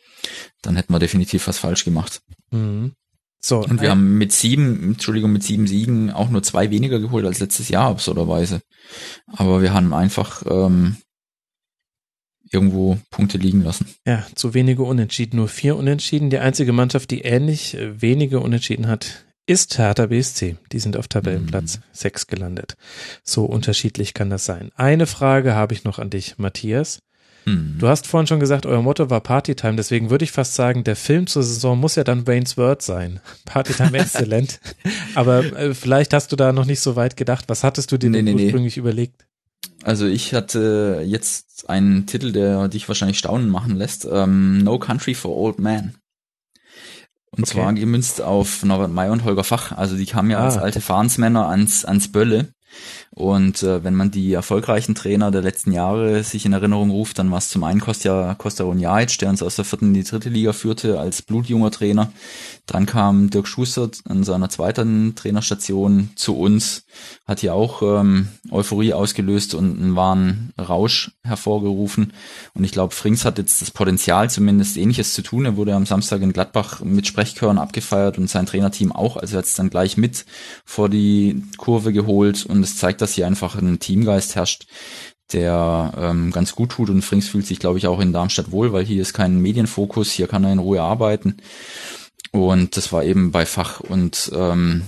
dann 0.62 0.76
hätten 0.76 0.92
wir 0.92 0.98
definitiv 0.98 1.46
was 1.46 1.58
falsch 1.58 1.84
gemacht. 1.84 2.22
Mhm. 2.50 2.92
So, 3.40 3.60
Und 3.60 3.80
wir 3.80 3.90
haben 3.90 4.18
mit 4.18 4.32
sieben, 4.32 4.82
Entschuldigung, 4.94 5.32
mit 5.32 5.44
sieben 5.44 5.68
Siegen 5.68 6.10
auch 6.10 6.30
nur 6.30 6.42
zwei 6.42 6.70
weniger 6.70 6.98
geholt 6.98 7.24
als 7.26 7.38
letztes 7.38 7.68
Jahr, 7.68 7.90
absurderweise. 7.90 8.60
Aber 9.26 9.62
wir 9.62 9.72
haben 9.72 9.94
einfach 9.94 10.42
ähm, 10.48 10.96
irgendwo 12.52 12.98
Punkte 13.10 13.38
liegen 13.38 13.62
lassen. 13.62 13.86
Ja, 14.06 14.26
zu 14.34 14.54
wenige 14.54 14.82
Unentschieden, 14.82 15.36
nur 15.36 15.48
vier 15.48 15.76
Unentschieden. 15.76 16.30
Die 16.30 16.38
einzige 16.38 16.72
Mannschaft, 16.72 17.10
die 17.10 17.22
ähnlich 17.22 17.74
äh, 17.76 18.00
wenige 18.00 18.40
Unentschieden 18.40 18.86
hat, 18.88 19.24
ist 19.46 19.78
Hertha 19.78 20.06
BSC. 20.06 20.56
Die 20.72 20.78
sind 20.78 20.96
auf 20.96 21.06
Tabellenplatz 21.08 21.78
Mhm. 21.78 21.82
6 21.92 22.26
gelandet. 22.26 22.76
So 23.22 23.44
unterschiedlich 23.44 24.12
kann 24.14 24.30
das 24.30 24.44
sein. 24.44 24.70
Eine 24.76 25.06
Frage 25.06 25.54
habe 25.54 25.72
ich 25.74 25.84
noch 25.84 25.98
an 25.98 26.10
dich, 26.10 26.38
Matthias. 26.38 26.98
Hm. 27.44 27.76
Du 27.78 27.86
hast 27.86 28.08
vorhin 28.08 28.26
schon 28.26 28.40
gesagt, 28.40 28.66
euer 28.66 28.82
Motto 28.82 29.08
war 29.08 29.20
Partytime, 29.20 29.76
deswegen 29.76 30.10
würde 30.10 30.24
ich 30.24 30.32
fast 30.32 30.56
sagen, 30.56 30.82
der 30.82 30.96
Film 30.96 31.28
zur 31.28 31.44
Saison 31.44 31.78
muss 31.78 31.94
ja 31.94 32.02
dann 32.02 32.26
Wayne's 32.26 32.56
Word 32.56 32.82
sein. 32.82 33.20
Partytime 33.44 33.96
exzellent. 33.98 34.58
Aber 35.14 35.44
äh, 35.56 35.74
vielleicht 35.74 36.12
hast 36.12 36.32
du 36.32 36.36
da 36.36 36.52
noch 36.52 36.64
nicht 36.64 36.80
so 36.80 36.96
weit 36.96 37.16
gedacht. 37.16 37.44
Was 37.48 37.62
hattest 37.62 37.92
du 37.92 37.98
dir 37.98 38.10
Nee, 38.10 38.16
denn 38.18 38.24
nee, 38.24 38.34
nee. 38.34 38.44
ursprünglich 38.46 38.76
überlegt? 38.78 39.25
Also 39.86 40.06
ich 40.06 40.34
hatte 40.34 41.04
jetzt 41.06 41.70
einen 41.70 42.06
Titel, 42.06 42.32
der 42.32 42.66
dich 42.66 42.88
wahrscheinlich 42.88 43.18
staunen 43.20 43.48
machen 43.48 43.76
lässt. 43.76 44.04
Ähm, 44.10 44.58
no 44.64 44.80
Country 44.80 45.14
for 45.14 45.36
Old 45.36 45.60
Man. 45.60 45.94
Und 47.30 47.44
Okay. 47.44 47.52
zwar 47.52 47.72
gemünzt 47.72 48.20
auf 48.20 48.64
Norbert 48.64 48.90
May 48.90 49.10
und 49.10 49.22
Holger 49.22 49.44
Fach. 49.44 49.70
Also 49.70 49.96
die 49.96 50.06
kamen 50.06 50.30
ja 50.30 50.38
Ah. 50.40 50.46
als 50.46 50.58
alte 50.58 50.80
Fahnsmänner 50.80 51.46
ans, 51.48 51.84
ans 51.84 52.10
Bölle. 52.10 52.48
Und 53.10 53.62
äh, 53.62 53.84
wenn 53.84 53.94
man 53.94 54.10
die 54.10 54.32
erfolgreichen 54.32 54.96
Trainer 54.96 55.30
der 55.30 55.42
letzten 55.42 55.70
Jahre 55.70 56.24
sich 56.24 56.44
in 56.46 56.52
Erinnerung 56.52 56.90
ruft, 56.90 57.20
dann 57.20 57.30
war 57.30 57.38
es 57.38 57.48
zum 57.48 57.62
einen 57.62 57.80
Kostja, 57.80 58.34
Kosta 58.34 58.64
Runjajic, 58.64 59.18
der 59.18 59.28
uns 59.30 59.40
aus 59.42 59.54
der 59.54 59.64
vierten 59.64 59.86
in 59.86 59.94
die 59.94 60.02
dritte 60.02 60.30
Liga 60.30 60.52
führte 60.52 60.98
als 60.98 61.22
blutjunger 61.22 61.70
Trainer. 61.70 62.10
Dann 62.66 62.84
kam 62.84 63.30
Dirk 63.30 63.46
Schuster 63.46 63.90
an 64.08 64.24
seiner 64.24 64.48
zweiten 64.48 65.14
Trainerstation 65.14 66.10
zu 66.16 66.36
uns, 66.36 66.84
hat 67.24 67.40
hier 67.40 67.54
auch 67.54 67.80
ähm, 67.82 68.28
Euphorie 68.50 68.92
ausgelöst 68.92 69.54
und 69.54 69.80
einen 69.80 69.94
wahren 69.94 70.52
Rausch 70.58 71.12
hervorgerufen. 71.22 72.12
Und 72.54 72.64
ich 72.64 72.72
glaube, 72.72 72.92
Frings 72.92 73.24
hat 73.24 73.38
jetzt 73.38 73.62
das 73.62 73.70
Potenzial, 73.70 74.28
zumindest 74.30 74.76
ähnliches 74.76 75.14
zu 75.14 75.22
tun. 75.22 75.44
Er 75.44 75.56
wurde 75.56 75.74
am 75.76 75.86
Samstag 75.86 76.22
in 76.22 76.32
Gladbach 76.32 76.80
mit 76.80 77.06
Sprechchören 77.06 77.58
abgefeiert 77.58 78.18
und 78.18 78.28
sein 78.28 78.46
Trainerteam 78.46 78.90
auch. 78.90 79.16
Also 79.16 79.36
er 79.36 79.38
hat 79.38 79.46
es 79.46 79.54
dann 79.54 79.70
gleich 79.70 79.96
mit 79.96 80.26
vor 80.64 80.88
die 80.88 81.44
Kurve 81.58 81.92
geholt 81.92 82.46
und 82.46 82.64
es 82.64 82.76
zeigt, 82.76 83.00
dass 83.00 83.12
hier 83.12 83.28
einfach 83.28 83.54
ein 83.54 83.78
Teamgeist 83.78 84.34
herrscht, 84.34 84.66
der 85.32 85.92
ähm, 85.96 86.30
ganz 86.30 86.54
gut 86.54 86.70
tut 86.70 86.90
und 86.90 87.02
Frings 87.02 87.28
fühlt 87.28 87.46
sich, 87.46 87.58
glaube 87.58 87.78
ich, 87.78 87.86
auch 87.86 88.00
in 88.00 88.12
Darmstadt 88.12 88.52
wohl, 88.52 88.72
weil 88.72 88.84
hier 88.84 89.02
ist 89.02 89.12
kein 89.12 89.40
Medienfokus, 89.40 90.10
hier 90.10 90.28
kann 90.28 90.44
er 90.44 90.52
in 90.52 90.58
Ruhe 90.58 90.82
arbeiten. 90.82 91.38
Und 92.32 92.76
das 92.76 92.92
war 92.92 93.04
eben 93.04 93.30
bei 93.30 93.46
Fach 93.46 93.80
und 93.80 94.30
ähm, 94.34 94.82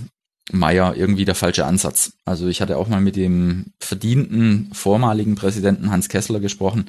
Meier 0.50 0.96
irgendwie 0.96 1.24
der 1.24 1.34
falsche 1.34 1.66
Ansatz. 1.66 2.12
Also 2.24 2.48
ich 2.48 2.60
hatte 2.60 2.78
auch 2.78 2.88
mal 2.88 3.00
mit 3.00 3.16
dem 3.16 3.66
verdienten 3.80 4.70
vormaligen 4.72 5.34
Präsidenten 5.34 5.90
Hans 5.90 6.08
Kessler 6.08 6.40
gesprochen, 6.40 6.88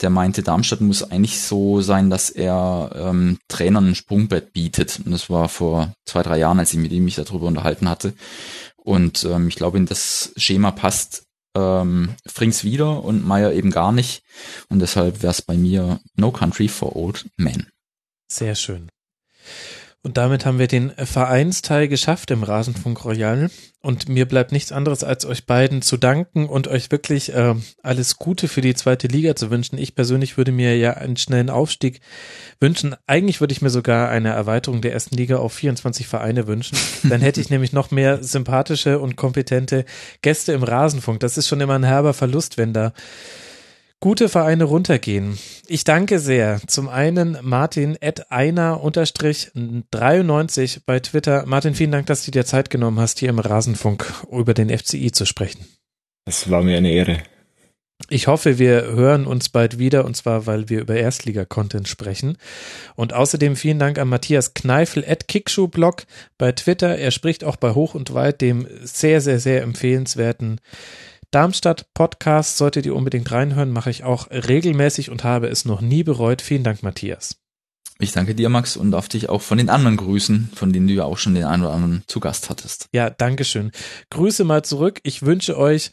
der 0.00 0.10
meinte, 0.10 0.42
Darmstadt 0.42 0.80
muss 0.80 1.02
eigentlich 1.02 1.40
so 1.40 1.80
sein, 1.80 2.10
dass 2.10 2.30
er 2.30 2.90
ähm, 2.94 3.38
Trainern 3.48 3.88
ein 3.88 3.94
Sprungbrett 3.94 4.52
bietet. 4.52 5.00
Und 5.04 5.12
das 5.12 5.30
war 5.30 5.48
vor 5.48 5.92
zwei, 6.04 6.22
drei 6.22 6.38
Jahren, 6.38 6.58
als 6.58 6.72
ich 6.72 6.78
mit 6.78 6.92
ihm 6.92 7.04
mich 7.04 7.16
darüber 7.16 7.46
unterhalten 7.46 7.88
hatte. 7.88 8.12
Und 8.76 9.24
ähm, 9.24 9.48
ich 9.48 9.56
glaube, 9.56 9.78
in 9.78 9.86
das 9.86 10.32
Schema 10.36 10.70
passt 10.70 11.24
ähm, 11.56 12.14
Frings 12.26 12.64
wieder 12.64 13.02
und 13.02 13.26
Meier 13.26 13.52
eben 13.52 13.70
gar 13.70 13.92
nicht. 13.92 14.22
Und 14.68 14.80
deshalb 14.80 15.22
wäre 15.22 15.32
es 15.32 15.42
bei 15.42 15.56
mir 15.56 16.00
No 16.16 16.30
Country 16.30 16.68
for 16.68 16.94
Old 16.94 17.26
Men. 17.36 17.68
Sehr 18.30 18.54
schön. 18.54 18.88
Und 20.02 20.16
damit 20.16 20.46
haben 20.46 20.60
wir 20.60 20.68
den 20.68 20.90
Vereinsteil 20.90 21.88
geschafft 21.88 22.30
im 22.30 22.44
Rasenfunk 22.44 23.04
Royal. 23.04 23.50
Und 23.80 24.08
mir 24.08 24.26
bleibt 24.26 24.52
nichts 24.52 24.70
anderes, 24.70 25.02
als 25.02 25.26
euch 25.26 25.44
beiden 25.44 25.82
zu 25.82 25.96
danken 25.96 26.46
und 26.48 26.68
euch 26.68 26.90
wirklich 26.92 27.34
äh, 27.34 27.54
alles 27.82 28.16
Gute 28.16 28.46
für 28.46 28.60
die 28.60 28.74
zweite 28.74 29.08
Liga 29.08 29.34
zu 29.34 29.50
wünschen. 29.50 29.76
Ich 29.76 29.96
persönlich 29.96 30.36
würde 30.36 30.52
mir 30.52 30.76
ja 30.76 30.94
einen 30.94 31.16
schnellen 31.16 31.50
Aufstieg 31.50 32.00
wünschen. 32.60 32.94
Eigentlich 33.06 33.40
würde 33.40 33.52
ich 33.52 33.62
mir 33.62 33.70
sogar 33.70 34.08
eine 34.08 34.30
Erweiterung 34.30 34.82
der 34.82 34.92
ersten 34.92 35.16
Liga 35.16 35.38
auf 35.38 35.52
24 35.52 36.06
Vereine 36.06 36.46
wünschen. 36.46 36.78
Dann 37.08 37.20
hätte 37.20 37.40
ich 37.40 37.50
nämlich 37.50 37.72
noch 37.72 37.90
mehr 37.90 38.22
sympathische 38.22 39.00
und 39.00 39.16
kompetente 39.16 39.84
Gäste 40.22 40.52
im 40.52 40.62
Rasenfunk. 40.62 41.18
Das 41.20 41.36
ist 41.36 41.48
schon 41.48 41.60
immer 41.60 41.74
ein 41.74 41.84
herber 41.84 42.14
Verlust, 42.14 42.56
wenn 42.56 42.72
da 42.72 42.92
gute 44.00 44.28
Vereine 44.28 44.64
runtergehen. 44.64 45.38
Ich 45.66 45.84
danke 45.84 46.18
sehr. 46.18 46.60
Zum 46.66 46.88
einen 46.88 47.38
Martin 47.42 47.96
at 48.00 48.30
einer 48.30 48.82
unterstrich 48.82 49.50
93 49.54 50.82
bei 50.86 51.00
Twitter. 51.00 51.44
Martin, 51.46 51.74
vielen 51.74 51.92
Dank, 51.92 52.06
dass 52.06 52.24
du 52.24 52.30
dir 52.30 52.44
Zeit 52.44 52.70
genommen 52.70 53.00
hast, 53.00 53.18
hier 53.18 53.28
im 53.28 53.38
Rasenfunk 53.38 54.12
über 54.30 54.54
den 54.54 54.76
FCI 54.76 55.12
zu 55.12 55.24
sprechen. 55.24 55.66
Es 56.24 56.50
war 56.50 56.62
mir 56.62 56.76
eine 56.76 56.90
Ehre. 56.90 57.22
Ich 58.10 58.28
hoffe, 58.28 58.60
wir 58.60 58.84
hören 58.84 59.26
uns 59.26 59.48
bald 59.48 59.78
wieder 59.78 60.04
und 60.04 60.16
zwar, 60.16 60.46
weil 60.46 60.68
wir 60.68 60.80
über 60.80 60.94
Erstliga-Content 60.94 61.88
sprechen. 61.88 62.38
Und 62.94 63.12
außerdem 63.12 63.56
vielen 63.56 63.80
Dank 63.80 63.98
an 63.98 64.08
Matthias 64.08 64.54
Kneifel 64.54 65.04
at 65.06 65.26
Kickschuh-Blog 65.26 66.04
bei 66.38 66.52
Twitter. 66.52 66.96
Er 66.96 67.10
spricht 67.10 67.42
auch 67.42 67.56
bei 67.56 67.74
Hoch 67.74 67.94
und 67.94 68.14
Weit, 68.14 68.40
dem 68.40 68.68
sehr, 68.82 69.20
sehr, 69.20 69.40
sehr 69.40 69.62
empfehlenswerten 69.62 70.60
Darmstadt 71.30 71.92
Podcast. 71.94 72.56
Solltet 72.56 72.86
ihr 72.86 72.94
unbedingt 72.94 73.30
reinhören, 73.30 73.70
mache 73.70 73.90
ich 73.90 74.04
auch 74.04 74.30
regelmäßig 74.30 75.10
und 75.10 75.24
habe 75.24 75.48
es 75.48 75.64
noch 75.64 75.80
nie 75.80 76.02
bereut. 76.02 76.42
Vielen 76.42 76.64
Dank, 76.64 76.82
Matthias. 76.82 77.36
Ich 78.00 78.12
danke 78.12 78.34
dir, 78.34 78.48
Max, 78.48 78.76
und 78.76 78.92
darf 78.92 79.08
dich 79.08 79.28
auch 79.28 79.42
von 79.42 79.58
den 79.58 79.68
anderen 79.70 79.96
grüßen, 79.96 80.50
von 80.54 80.72
denen 80.72 80.86
du 80.86 80.94
ja 80.94 81.04
auch 81.04 81.18
schon 81.18 81.34
den 81.34 81.44
einen 81.44 81.64
oder 81.64 81.72
anderen 81.72 82.04
zu 82.06 82.20
Gast 82.20 82.48
hattest. 82.48 82.88
Ja, 82.92 83.10
Dankeschön. 83.10 83.72
Grüße 84.10 84.44
mal 84.44 84.64
zurück. 84.64 85.00
Ich 85.02 85.22
wünsche 85.22 85.58
euch 85.58 85.90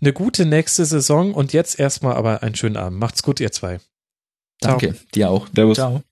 eine 0.00 0.12
gute 0.12 0.44
nächste 0.44 0.84
Saison 0.84 1.32
und 1.32 1.52
jetzt 1.54 1.80
erstmal 1.80 2.16
aber 2.16 2.42
einen 2.42 2.54
schönen 2.54 2.76
Abend. 2.76 2.98
Macht's 2.98 3.22
gut, 3.22 3.40
ihr 3.40 3.50
zwei. 3.50 3.78
Ciao. 4.62 4.78
Danke, 4.78 4.98
dir 5.14 5.30
auch. 5.30 5.48
Servus. 5.54 5.76
Ciao. 5.76 6.02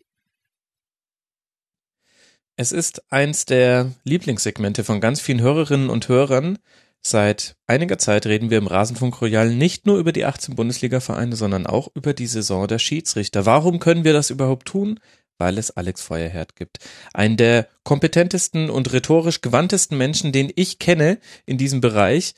Es 2.56 2.72
ist 2.72 3.10
eins 3.10 3.44
der 3.44 3.90
Lieblingssegmente 4.04 4.84
von 4.84 5.00
ganz 5.00 5.20
vielen 5.20 5.40
Hörerinnen 5.40 5.90
und 5.90 6.08
Hörern. 6.08 6.58
Seit 7.02 7.56
einiger 7.66 7.98
Zeit 7.98 8.26
reden 8.26 8.50
wir 8.50 8.58
im 8.58 8.66
Rasenfunk 8.66 9.20
Royal 9.22 9.54
nicht 9.54 9.86
nur 9.86 9.98
über 9.98 10.12
die 10.12 10.26
18 10.26 10.54
Bundesliga-Vereine, 10.54 11.34
sondern 11.34 11.66
auch 11.66 11.88
über 11.94 12.12
die 12.12 12.26
Saison 12.26 12.68
der 12.68 12.78
Schiedsrichter. 12.78 13.46
Warum 13.46 13.78
können 13.78 14.04
wir 14.04 14.12
das 14.12 14.30
überhaupt 14.30 14.66
tun? 14.66 15.00
Weil 15.38 15.56
es 15.56 15.70
Alex 15.70 16.02
Feuerherd 16.02 16.56
gibt. 16.56 16.78
Einen 17.14 17.38
der 17.38 17.68
kompetentesten 17.84 18.68
und 18.68 18.92
rhetorisch 18.92 19.40
gewandtesten 19.40 19.96
Menschen, 19.96 20.32
den 20.32 20.52
ich 20.54 20.78
kenne 20.78 21.18
in 21.46 21.56
diesem 21.56 21.80
Bereich. 21.80 22.34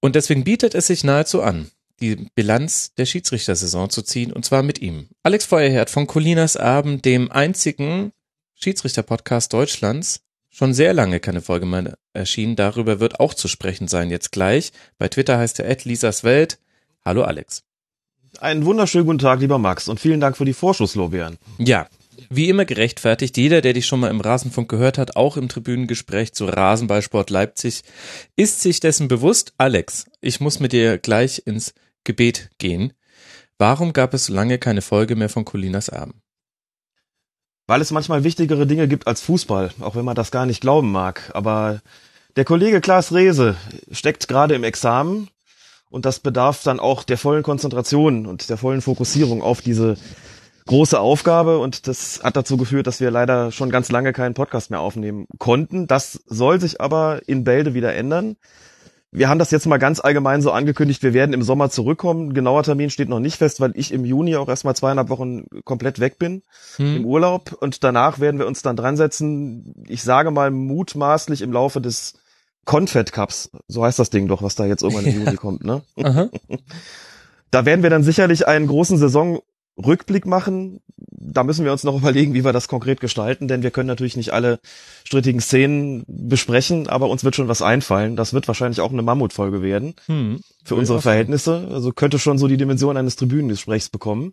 Und 0.00 0.16
deswegen 0.16 0.44
bietet 0.44 0.74
es 0.74 0.86
sich 0.86 1.04
nahezu 1.04 1.42
an, 1.42 1.70
die 2.00 2.28
Bilanz 2.34 2.94
der 2.94 3.04
Schiedsrichtersaison 3.04 3.90
zu 3.90 4.00
ziehen, 4.02 4.32
und 4.32 4.46
zwar 4.46 4.62
mit 4.62 4.80
ihm. 4.80 5.08
Alex 5.22 5.44
Feuerherd 5.44 5.90
von 5.90 6.06
Colinas 6.06 6.56
Abend, 6.56 7.04
dem 7.04 7.30
einzigen 7.30 8.12
Schiedsrichter-Podcast 8.54 9.52
Deutschlands. 9.52 10.25
Schon 10.58 10.72
sehr 10.72 10.94
lange 10.94 11.20
keine 11.20 11.42
Folge 11.42 11.66
mehr 11.66 11.98
erschienen. 12.14 12.56
Darüber 12.56 12.98
wird 12.98 13.20
auch 13.20 13.34
zu 13.34 13.46
sprechen 13.46 13.88
sein 13.88 14.08
jetzt 14.08 14.32
gleich. 14.32 14.72
Bei 14.96 15.06
Twitter 15.06 15.36
heißt 15.36 15.60
er 15.60 15.76
Lisas 15.84 16.24
Welt. 16.24 16.58
Hallo 17.04 17.24
Alex. 17.24 17.62
Einen 18.40 18.64
wunderschönen 18.64 19.04
guten 19.04 19.18
Tag, 19.18 19.40
lieber 19.40 19.58
Max, 19.58 19.86
und 19.86 20.00
vielen 20.00 20.18
Dank 20.18 20.34
für 20.34 20.46
die 20.46 20.54
Vorschusslorbeeren. 20.54 21.36
Ja, 21.58 21.88
wie 22.30 22.48
immer 22.48 22.64
gerechtfertigt. 22.64 23.36
Jeder, 23.36 23.60
der 23.60 23.74
dich 23.74 23.84
schon 23.84 24.00
mal 24.00 24.08
im 24.08 24.22
Rasenfunk 24.22 24.70
gehört 24.70 24.96
hat, 24.96 25.14
auch 25.14 25.36
im 25.36 25.50
Tribünengespräch 25.50 26.32
zu 26.32 26.46
Rasenballsport 26.46 27.28
Leipzig, 27.28 27.82
ist 28.34 28.62
sich 28.62 28.80
dessen 28.80 29.08
bewusst. 29.08 29.52
Alex, 29.58 30.06
ich 30.22 30.40
muss 30.40 30.58
mit 30.58 30.72
dir 30.72 30.96
gleich 30.96 31.42
ins 31.44 31.74
Gebet 32.02 32.48
gehen. 32.56 32.94
Warum 33.58 33.92
gab 33.92 34.14
es 34.14 34.24
so 34.24 34.32
lange 34.32 34.56
keine 34.56 34.80
Folge 34.80 35.16
mehr 35.16 35.28
von 35.28 35.44
Colinas 35.44 35.90
Abend? 35.90 36.14
Weil 37.66 37.80
es 37.80 37.90
manchmal 37.90 38.24
wichtigere 38.24 38.66
Dinge 38.66 38.88
gibt 38.88 39.06
als 39.06 39.20
Fußball, 39.22 39.72
auch 39.80 39.96
wenn 39.96 40.04
man 40.04 40.14
das 40.14 40.30
gar 40.30 40.46
nicht 40.46 40.60
glauben 40.60 40.92
mag. 40.92 41.30
Aber 41.34 41.80
der 42.36 42.44
Kollege 42.44 42.80
Klaas 42.80 43.12
Rehse 43.12 43.56
steckt 43.90 44.28
gerade 44.28 44.54
im 44.54 44.64
Examen 44.64 45.28
und 45.90 46.04
das 46.04 46.20
bedarf 46.20 46.62
dann 46.62 46.80
auch 46.80 47.02
der 47.02 47.18
vollen 47.18 47.42
Konzentration 47.42 48.26
und 48.26 48.50
der 48.50 48.56
vollen 48.56 48.82
Fokussierung 48.82 49.42
auf 49.42 49.62
diese 49.62 49.96
große 50.66 50.98
Aufgabe 50.98 51.58
und 51.58 51.86
das 51.86 52.20
hat 52.22 52.36
dazu 52.36 52.56
geführt, 52.56 52.86
dass 52.86 53.00
wir 53.00 53.10
leider 53.10 53.52
schon 53.52 53.70
ganz 53.70 53.90
lange 53.90 54.12
keinen 54.12 54.34
Podcast 54.34 54.70
mehr 54.70 54.80
aufnehmen 54.80 55.26
konnten. 55.38 55.86
Das 55.86 56.20
soll 56.26 56.60
sich 56.60 56.80
aber 56.80 57.20
in 57.26 57.44
Bälde 57.44 57.72
wieder 57.72 57.94
ändern. 57.94 58.36
Wir 59.16 59.30
haben 59.30 59.38
das 59.38 59.50
jetzt 59.50 59.66
mal 59.66 59.78
ganz 59.78 59.98
allgemein 59.98 60.42
so 60.42 60.50
angekündigt, 60.50 61.02
wir 61.02 61.14
werden 61.14 61.32
im 61.32 61.42
Sommer 61.42 61.70
zurückkommen. 61.70 62.34
Genauer 62.34 62.64
Termin 62.64 62.90
steht 62.90 63.08
noch 63.08 63.18
nicht 63.18 63.38
fest, 63.38 63.60
weil 63.62 63.72
ich 63.74 63.90
im 63.90 64.04
Juni 64.04 64.36
auch 64.36 64.46
erstmal 64.46 64.76
zweieinhalb 64.76 65.08
Wochen 65.08 65.46
komplett 65.64 66.00
weg 66.00 66.18
bin 66.18 66.42
Hm. 66.76 66.96
im 66.96 67.04
Urlaub 67.06 67.56
und 67.58 67.82
danach 67.82 68.20
werden 68.20 68.38
wir 68.38 68.46
uns 68.46 68.60
dann 68.60 68.76
dran 68.76 68.98
setzen, 68.98 69.74
ich 69.88 70.02
sage 70.02 70.30
mal 70.30 70.50
mutmaßlich 70.50 71.40
im 71.40 71.50
Laufe 71.50 71.80
des 71.80 72.18
Confed 72.66 73.10
Cups, 73.12 73.50
so 73.68 73.84
heißt 73.84 73.98
das 73.98 74.10
Ding 74.10 74.28
doch, 74.28 74.42
was 74.42 74.54
da 74.54 74.66
jetzt 74.66 74.82
irgendwann 74.82 75.06
im 75.06 75.12
Ja. 75.12 75.18
Juni 75.24 75.36
kommt, 75.36 75.64
ne? 75.64 75.80
Da 77.50 77.64
werden 77.64 77.82
wir 77.82 77.90
dann 77.90 78.02
sicherlich 78.02 78.46
einen 78.46 78.66
großen 78.66 78.98
Rückblick 79.78 80.26
machen. 80.26 80.80
Da 80.96 81.44
müssen 81.44 81.64
wir 81.64 81.72
uns 81.72 81.84
noch 81.84 81.96
überlegen, 81.98 82.34
wie 82.34 82.44
wir 82.44 82.52
das 82.52 82.68
konkret 82.68 83.00
gestalten, 83.00 83.48
denn 83.48 83.62
wir 83.62 83.70
können 83.70 83.88
natürlich 83.88 84.16
nicht 84.16 84.32
alle 84.32 84.58
strittigen 85.04 85.40
Szenen 85.40 86.04
besprechen, 86.06 86.88
aber 86.88 87.08
uns 87.08 87.24
wird 87.24 87.36
schon 87.36 87.48
was 87.48 87.62
einfallen. 87.62 88.16
Das 88.16 88.32
wird 88.32 88.48
wahrscheinlich 88.48 88.80
auch 88.80 88.92
eine 88.92 89.02
Mammutfolge 89.02 89.62
werden 89.62 89.94
Hm. 90.06 90.40
für 90.64 90.74
unsere 90.76 91.00
Verhältnisse. 91.02 91.68
Also 91.70 91.92
könnte 91.92 92.18
schon 92.18 92.38
so 92.38 92.48
die 92.48 92.56
Dimension 92.56 92.96
eines 92.96 93.16
Tribünengesprächs 93.16 93.88
bekommen. 93.88 94.32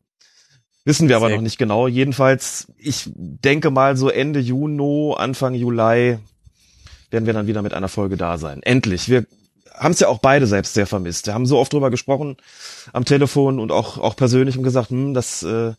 Wissen 0.86 1.08
wir 1.08 1.16
aber 1.16 1.28
Sehr 1.28 1.38
noch 1.38 1.44
nicht 1.44 1.58
genau. 1.58 1.88
Jedenfalls, 1.88 2.68
ich 2.78 3.10
denke 3.16 3.72
mal 3.72 3.96
so 3.96 4.10
Ende 4.10 4.40
Juni, 4.42 5.14
Anfang 5.16 5.54
Juli 5.54 6.18
werden 7.10 7.26
wir 7.26 7.34
dann 7.34 7.48
wieder 7.48 7.62
mit 7.62 7.74
einer 7.74 7.88
Folge 7.88 8.18
da 8.18 8.38
sein. 8.38 8.62
Endlich. 8.64 9.08
Wir 9.08 9.26
haben 9.74 9.92
es 9.92 10.00
ja 10.00 10.08
auch 10.08 10.20
beide 10.20 10.48
selbst 10.48 10.74
sehr 10.74 10.88
vermisst. 10.88 11.28
Wir 11.28 11.34
haben 11.34 11.46
so 11.46 11.58
oft 11.60 11.74
drüber 11.74 11.90
gesprochen 11.90 12.38
am 12.92 13.06
Telefon 13.06 13.60
und 13.60 13.72
auch, 13.72 13.98
auch 13.98 14.16
persönlich 14.16 14.58
und 14.58 14.64
gesagt, 14.64 14.90
hm, 14.90 15.14
das 15.14 15.44
äh, 15.44 15.74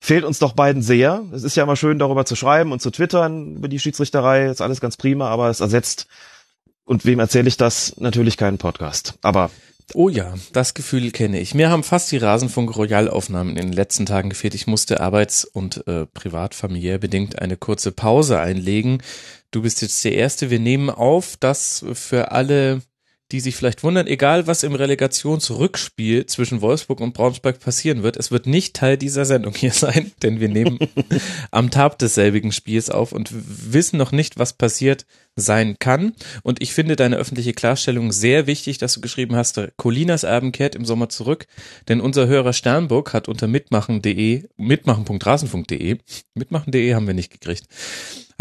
fehlt 0.00 0.24
uns 0.24 0.38
doch 0.38 0.52
beiden 0.52 0.82
sehr. 0.82 1.24
Es 1.32 1.42
ist 1.42 1.56
ja 1.56 1.62
immer 1.62 1.76
schön, 1.76 1.98
darüber 1.98 2.24
zu 2.24 2.36
schreiben 2.36 2.72
und 2.72 2.82
zu 2.82 2.90
twittern 2.90 3.56
über 3.56 3.68
die 3.68 3.78
Schiedsrichterei. 3.78 4.46
Ist 4.46 4.60
alles 4.60 4.80
ganz 4.80 4.96
prima, 4.96 5.28
aber 5.28 5.48
es 5.48 5.60
ersetzt, 5.60 6.06
und 6.84 7.04
wem 7.04 7.20
erzähle 7.20 7.48
ich 7.48 7.56
das? 7.56 7.96
Natürlich 7.98 8.36
keinen 8.36 8.58
Podcast. 8.58 9.14
Aber 9.22 9.50
Oh 9.94 10.08
ja, 10.08 10.34
das 10.52 10.74
Gefühl 10.74 11.10
kenne 11.10 11.38
ich. 11.40 11.54
Mir 11.54 11.68
haben 11.68 11.82
fast 11.82 12.10
die 12.12 12.16
Rasenfunk 12.16 12.76
Royal-Aufnahmen 12.76 13.56
in 13.56 13.66
den 13.66 13.72
letzten 13.72 14.06
Tagen 14.06 14.30
gefehlt. 14.30 14.54
Ich 14.54 14.66
musste 14.66 15.00
arbeits- 15.00 15.44
und 15.44 15.86
äh, 15.86 16.06
privat 16.06 16.56
bedingt 16.58 17.38
eine 17.40 17.56
kurze 17.58 17.92
Pause 17.92 18.40
einlegen. 18.40 19.02
Du 19.50 19.62
bist 19.62 19.82
jetzt 19.82 20.02
der 20.04 20.14
Erste. 20.14 20.48
Wir 20.48 20.60
nehmen 20.60 20.88
auf, 20.88 21.36
dass 21.36 21.84
für 21.92 22.30
alle, 22.30 22.80
die 23.32 23.40
sich 23.40 23.56
vielleicht 23.56 23.82
wundern, 23.82 24.06
egal 24.06 24.46
was 24.46 24.62
im 24.62 24.74
Relegationsrückspiel 24.74 26.26
zwischen 26.26 26.60
Wolfsburg 26.60 27.00
und 27.00 27.14
Braunschweig 27.14 27.58
passieren 27.58 28.02
wird, 28.02 28.18
es 28.18 28.30
wird 28.30 28.46
nicht 28.46 28.76
Teil 28.76 28.98
dieser 28.98 29.24
Sendung 29.24 29.54
hier 29.54 29.72
sein, 29.72 30.12
denn 30.22 30.38
wir 30.38 30.48
nehmen 30.48 30.78
am 31.50 31.70
Tag 31.70 31.98
desselbigen 31.98 32.52
Spiels 32.52 32.90
auf 32.90 33.12
und 33.12 33.30
wissen 33.32 33.96
noch 33.96 34.12
nicht, 34.12 34.38
was 34.38 34.52
passiert 34.52 35.06
sein 35.34 35.76
kann. 35.78 36.12
Und 36.42 36.60
ich 36.60 36.74
finde 36.74 36.94
deine 36.94 37.16
öffentliche 37.16 37.54
Klarstellung 37.54 38.12
sehr 38.12 38.46
wichtig, 38.46 38.76
dass 38.76 38.92
du 38.92 39.00
geschrieben 39.00 39.34
hast, 39.34 39.58
Colinas 39.76 40.24
Erben 40.24 40.52
kehrt 40.52 40.74
im 40.74 40.84
Sommer 40.84 41.08
zurück, 41.08 41.46
denn 41.88 42.02
unser 42.02 42.26
Hörer 42.26 42.52
Sternburg 42.52 43.14
hat 43.14 43.28
unter 43.28 43.46
mitmachen.de, 43.46 44.44
mitmachen.rasenfunk.de, 44.58 45.98
mitmachen.de 46.34 46.94
haben 46.94 47.06
wir 47.06 47.14
nicht 47.14 47.32
gekriegt, 47.32 47.66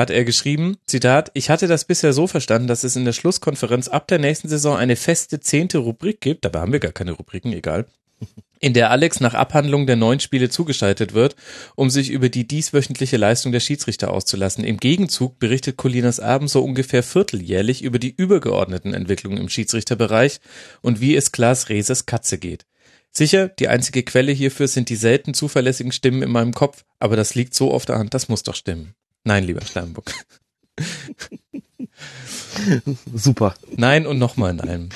hat 0.02 0.10
er 0.10 0.26
geschrieben, 0.26 0.78
Zitat, 0.86 1.32
ich 1.34 1.50
hatte 1.50 1.68
das 1.68 1.86
bisher 1.86 2.12
so 2.12 2.28
verstanden, 2.28 2.68
dass 2.68 2.84
es 2.84 2.96
in 2.96 3.06
der 3.06 3.14
Schlusskonferenz 3.14 3.88
ab 3.88 4.08
der 4.08 4.20
nächsten 4.20 4.50
Saison 4.50 4.76
eine 4.76 4.96
feste 4.96 5.40
zehnte 5.40 5.78
Rubrik 5.78 6.20
gibt, 6.20 6.44
dabei 6.44 6.60
haben 6.60 6.74
wir 6.74 6.80
gar 6.80 6.92
keine 6.92 7.14
Rubriken, 7.14 7.54
egal, 7.54 7.86
in 8.60 8.74
der 8.74 8.92
Alex 8.92 9.20
nach 9.20 9.34
Abhandlung 9.34 9.88
der 9.88 9.96
neun 9.96 10.20
Spiele 10.20 10.50
zugeschaltet 10.50 11.14
wird, 11.14 11.36
um 11.76 11.90
sich 11.90 12.12
über 12.12 12.30
die 12.30 12.48
dieswöchentliche 12.48 13.18
Leistung 13.18 13.52
der 13.52 13.60
Schiedsrichter 13.60 14.12
auszulassen. 14.12 14.64
Im 14.64 14.78
Gegenzug 14.78 15.40
berichtet 15.40 15.78
Colinas 15.78 16.20
Erben 16.20 16.48
so 16.48 16.64
ungefähr 16.64 17.02
vierteljährlich 17.02 17.84
über 17.84 17.98
die 17.98 18.14
übergeordneten 18.16 18.94
Entwicklungen 18.94 19.40
im 19.40 19.50
Schiedsrichterbereich 19.50 20.42
und 20.82 21.02
wie 21.02 21.16
es 21.16 21.32
Klaas 21.32 21.70
Reses 21.70 22.06
Katze 22.06 22.38
geht. 22.38 22.66
Sicher, 23.10 23.50
die 23.50 23.68
einzige 23.68 24.04
Quelle 24.04 24.32
hierfür 24.32 24.68
sind 24.68 24.90
die 24.90 24.96
selten 24.96 25.34
zuverlässigen 25.34 25.92
Stimmen 25.92 26.22
in 26.22 26.32
meinem 26.32 26.54
Kopf, 26.54 26.86
aber 27.00 27.16
das 27.16 27.36
liegt 27.36 27.56
so 27.56 27.72
auf 27.72 27.86
der 27.86 27.98
Hand, 27.98 28.14
das 28.14 28.30
muss 28.30 28.44
doch 28.44 28.56
stimmen. 28.56 28.94
Nein, 29.24 29.44
lieber 29.44 29.66
Steinbuck. 29.66 30.12
super. 33.14 33.56
Nein 33.76 34.08
und 34.08 34.18
nochmal 34.18 34.54
nein. 34.54 34.90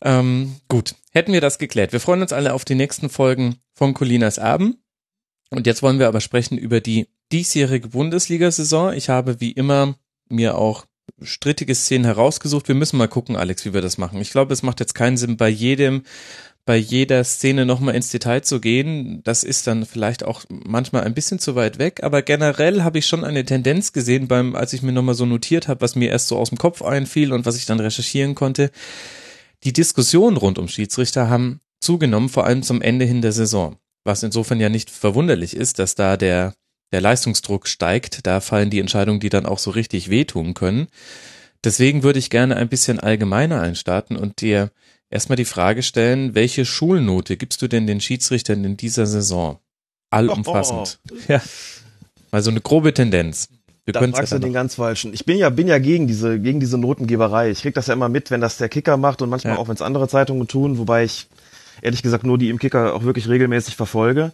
Ähm, 0.00 0.56
gut, 0.68 0.94
hätten 1.12 1.32
wir 1.32 1.40
das 1.40 1.58
geklärt. 1.58 1.92
Wir 1.92 2.00
freuen 2.00 2.22
uns 2.22 2.32
alle 2.32 2.52
auf 2.52 2.64
die 2.64 2.74
nächsten 2.74 3.08
Folgen 3.08 3.56
von 3.74 3.94
Colinas 3.94 4.38
Erben. 4.38 4.78
Und 5.50 5.66
jetzt 5.66 5.82
wollen 5.82 5.98
wir 5.98 6.08
aber 6.08 6.20
sprechen 6.20 6.58
über 6.58 6.80
die 6.80 7.08
diesjährige 7.32 7.88
Bundesliga-Saison. 7.88 8.92
Ich 8.92 9.08
habe 9.08 9.40
wie 9.40 9.52
immer 9.52 9.96
mir 10.28 10.56
auch 10.56 10.84
strittige 11.22 11.74
Szenen 11.74 12.04
herausgesucht. 12.04 12.68
Wir 12.68 12.74
müssen 12.74 12.98
mal 12.98 13.08
gucken, 13.08 13.36
Alex, 13.36 13.64
wie 13.64 13.72
wir 13.72 13.80
das 13.80 13.98
machen. 13.98 14.20
Ich 14.20 14.30
glaube, 14.30 14.52
es 14.52 14.62
macht 14.62 14.80
jetzt 14.80 14.94
keinen 14.94 15.16
Sinn, 15.16 15.36
bei 15.36 15.48
jedem, 15.48 16.02
bei 16.68 16.76
jeder 16.76 17.24
Szene 17.24 17.64
nochmal 17.64 17.94
ins 17.94 18.10
Detail 18.10 18.42
zu 18.42 18.60
gehen. 18.60 19.22
Das 19.24 19.42
ist 19.42 19.66
dann 19.66 19.86
vielleicht 19.86 20.22
auch 20.22 20.44
manchmal 20.50 21.04
ein 21.04 21.14
bisschen 21.14 21.38
zu 21.38 21.54
weit 21.54 21.78
weg, 21.78 22.02
aber 22.02 22.20
generell 22.20 22.82
habe 22.82 22.98
ich 22.98 23.06
schon 23.06 23.24
eine 23.24 23.42
Tendenz 23.46 23.94
gesehen 23.94 24.28
beim, 24.28 24.54
als 24.54 24.74
ich 24.74 24.82
mir 24.82 24.92
nochmal 24.92 25.14
so 25.14 25.24
notiert 25.24 25.66
habe, 25.66 25.80
was 25.80 25.96
mir 25.96 26.10
erst 26.10 26.28
so 26.28 26.36
aus 26.36 26.50
dem 26.50 26.58
Kopf 26.58 26.82
einfiel 26.82 27.32
und 27.32 27.46
was 27.46 27.56
ich 27.56 27.64
dann 27.64 27.80
recherchieren 27.80 28.34
konnte. 28.34 28.70
Die 29.64 29.72
Diskussionen 29.72 30.36
rund 30.36 30.58
um 30.58 30.68
Schiedsrichter 30.68 31.30
haben 31.30 31.62
zugenommen, 31.80 32.28
vor 32.28 32.44
allem 32.44 32.62
zum 32.62 32.82
Ende 32.82 33.06
hin 33.06 33.22
der 33.22 33.32
Saison. 33.32 33.78
Was 34.04 34.22
insofern 34.22 34.60
ja 34.60 34.68
nicht 34.68 34.90
verwunderlich 34.90 35.56
ist, 35.56 35.78
dass 35.78 35.94
da 35.94 36.18
der, 36.18 36.52
der 36.92 37.00
Leistungsdruck 37.00 37.66
steigt. 37.66 38.26
Da 38.26 38.40
fallen 38.40 38.68
die 38.68 38.80
Entscheidungen, 38.80 39.20
die 39.20 39.30
dann 39.30 39.46
auch 39.46 39.58
so 39.58 39.70
richtig 39.70 40.10
wehtun 40.10 40.52
können. 40.52 40.88
Deswegen 41.64 42.02
würde 42.02 42.18
ich 42.18 42.28
gerne 42.28 42.56
ein 42.56 42.68
bisschen 42.68 43.00
allgemeiner 43.00 43.62
einstarten 43.62 44.18
und 44.18 44.42
dir 44.42 44.70
erstmal 45.10 45.36
die 45.36 45.44
Frage 45.44 45.82
stellen, 45.82 46.34
welche 46.34 46.64
Schulnote 46.64 47.36
gibst 47.36 47.62
du 47.62 47.68
denn 47.68 47.86
den 47.86 48.00
Schiedsrichtern 48.00 48.64
in 48.64 48.76
dieser 48.76 49.06
Saison? 49.06 49.58
Allumfassend. 50.10 50.98
Ja. 51.28 51.40
Mal 52.30 52.42
so 52.42 52.50
eine 52.50 52.60
grobe 52.60 52.92
Tendenz. 52.92 53.48
Wir 53.86 53.92
Da 53.94 54.00
fragst 54.00 54.32
du 54.32 54.36
ja 54.36 54.40
dann 54.40 54.42
den 54.42 54.52
ganz 54.52 54.74
falschen. 54.74 55.14
Ich 55.14 55.24
bin 55.24 55.38
ja, 55.38 55.48
bin 55.48 55.66
ja 55.66 55.78
gegen 55.78 56.06
diese, 56.06 56.38
gegen 56.38 56.60
diese 56.60 56.76
Notengeberei. 56.76 57.50
Ich 57.50 57.62
krieg 57.62 57.72
das 57.74 57.86
ja 57.86 57.94
immer 57.94 58.10
mit, 58.10 58.30
wenn 58.30 58.42
das 58.42 58.58
der 58.58 58.68
Kicker 58.68 58.98
macht 58.98 59.22
und 59.22 59.30
manchmal 59.30 59.54
Ja. 59.54 59.58
auch, 59.58 59.68
wenn 59.68 59.74
es 59.76 59.80
andere 59.82 60.08
Zeitungen 60.08 60.46
tun, 60.46 60.76
wobei 60.76 61.04
ich 61.04 61.26
ehrlich 61.80 62.02
gesagt 62.02 62.24
nur 62.24 62.36
die 62.36 62.50
im 62.50 62.58
Kicker 62.58 62.94
auch 62.94 63.04
wirklich 63.04 63.28
regelmäßig 63.28 63.76
verfolge. 63.76 64.32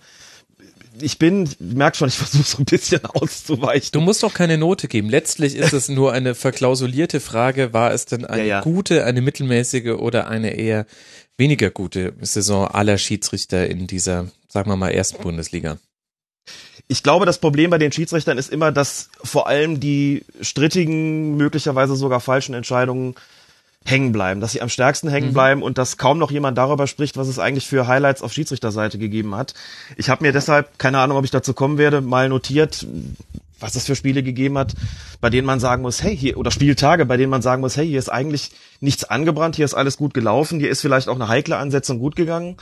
Ich 1.00 1.18
bin, 1.18 1.48
merk 1.58 1.96
schon, 1.96 2.08
ich 2.08 2.14
versuche 2.18 2.44
so 2.44 2.58
ein 2.58 2.64
bisschen 2.64 3.04
auszuweichen. 3.04 3.90
Du 3.92 4.00
musst 4.00 4.22
doch 4.22 4.34
keine 4.34 4.58
Note 4.58 4.88
geben. 4.88 5.08
Letztlich 5.08 5.56
ist 5.56 5.72
es 5.72 5.88
nur 5.88 6.12
eine 6.12 6.34
verklausulierte 6.34 7.20
Frage, 7.20 7.72
war 7.72 7.92
es 7.92 8.06
denn 8.06 8.24
eine 8.24 8.42
Ja, 8.42 8.46
ja. 8.46 8.60
gute, 8.60 9.04
eine 9.04 9.20
mittelmäßige 9.20 9.92
oder 9.98 10.28
eine 10.28 10.54
eher 10.56 10.86
weniger 11.36 11.70
gute 11.70 12.14
Saison 12.20 12.68
aller 12.68 12.98
Schiedsrichter 12.98 13.66
in 13.68 13.86
dieser, 13.86 14.28
sagen 14.48 14.70
wir 14.70 14.76
mal, 14.76 14.90
ersten 14.90 15.22
Bundesliga? 15.22 15.78
Ich 16.86 17.02
glaube, 17.02 17.24
das 17.26 17.38
Problem 17.38 17.70
bei 17.70 17.78
den 17.78 17.92
Schiedsrichtern 17.92 18.36
ist 18.38 18.52
immer, 18.52 18.70
dass 18.70 19.08
vor 19.22 19.48
allem 19.48 19.80
die 19.80 20.24
strittigen, 20.40 21.36
möglicherweise 21.36 21.96
sogar 21.96 22.20
falschen 22.20 22.54
Entscheidungen 22.54 23.14
hängen 23.86 24.12
bleiben, 24.12 24.40
dass 24.40 24.52
sie 24.52 24.62
am 24.62 24.68
stärksten 24.68 25.08
hängen 25.08 25.32
bleiben 25.34 25.62
und 25.62 25.76
dass 25.76 25.98
kaum 25.98 26.18
noch 26.18 26.30
jemand 26.30 26.56
darüber 26.56 26.86
spricht, 26.86 27.16
was 27.16 27.28
es 27.28 27.38
eigentlich 27.38 27.66
für 27.66 27.86
Highlights 27.86 28.22
auf 28.22 28.32
Schiedsrichterseite 28.32 28.98
gegeben 28.98 29.34
hat. 29.34 29.52
Ich 29.96 30.08
habe 30.08 30.24
mir 30.24 30.32
deshalb, 30.32 30.78
keine 30.78 30.98
Ahnung, 30.98 31.18
ob 31.18 31.24
ich 31.24 31.30
dazu 31.30 31.52
kommen 31.52 31.76
werde, 31.76 32.00
mal 32.00 32.28
notiert, 32.28 32.86
was 33.60 33.76
es 33.76 33.86
für 33.86 33.94
Spiele 33.94 34.22
gegeben 34.22 34.58
hat, 34.58 34.74
bei 35.20 35.30
denen 35.30 35.46
man 35.46 35.60
sagen 35.60 35.82
muss, 35.82 36.02
hey, 36.02 36.16
hier, 36.16 36.36
oder 36.38 36.50
Spieltage, 36.50 37.06
bei 37.06 37.16
denen 37.16 37.30
man 37.30 37.42
sagen 37.42 37.60
muss, 37.60 37.76
hey, 37.76 37.86
hier 37.86 37.98
ist 37.98 38.10
eigentlich 38.10 38.50
nichts 38.80 39.04
angebrannt, 39.04 39.56
hier 39.56 39.64
ist 39.64 39.74
alles 39.74 39.96
gut 39.96 40.12
gelaufen, 40.12 40.60
hier 40.60 40.70
ist 40.70 40.80
vielleicht 40.80 41.08
auch 41.08 41.14
eine 41.14 41.28
heikle 41.28 41.56
Ansetzung 41.56 41.98
gut 41.98 42.16
gegangen. 42.16 42.56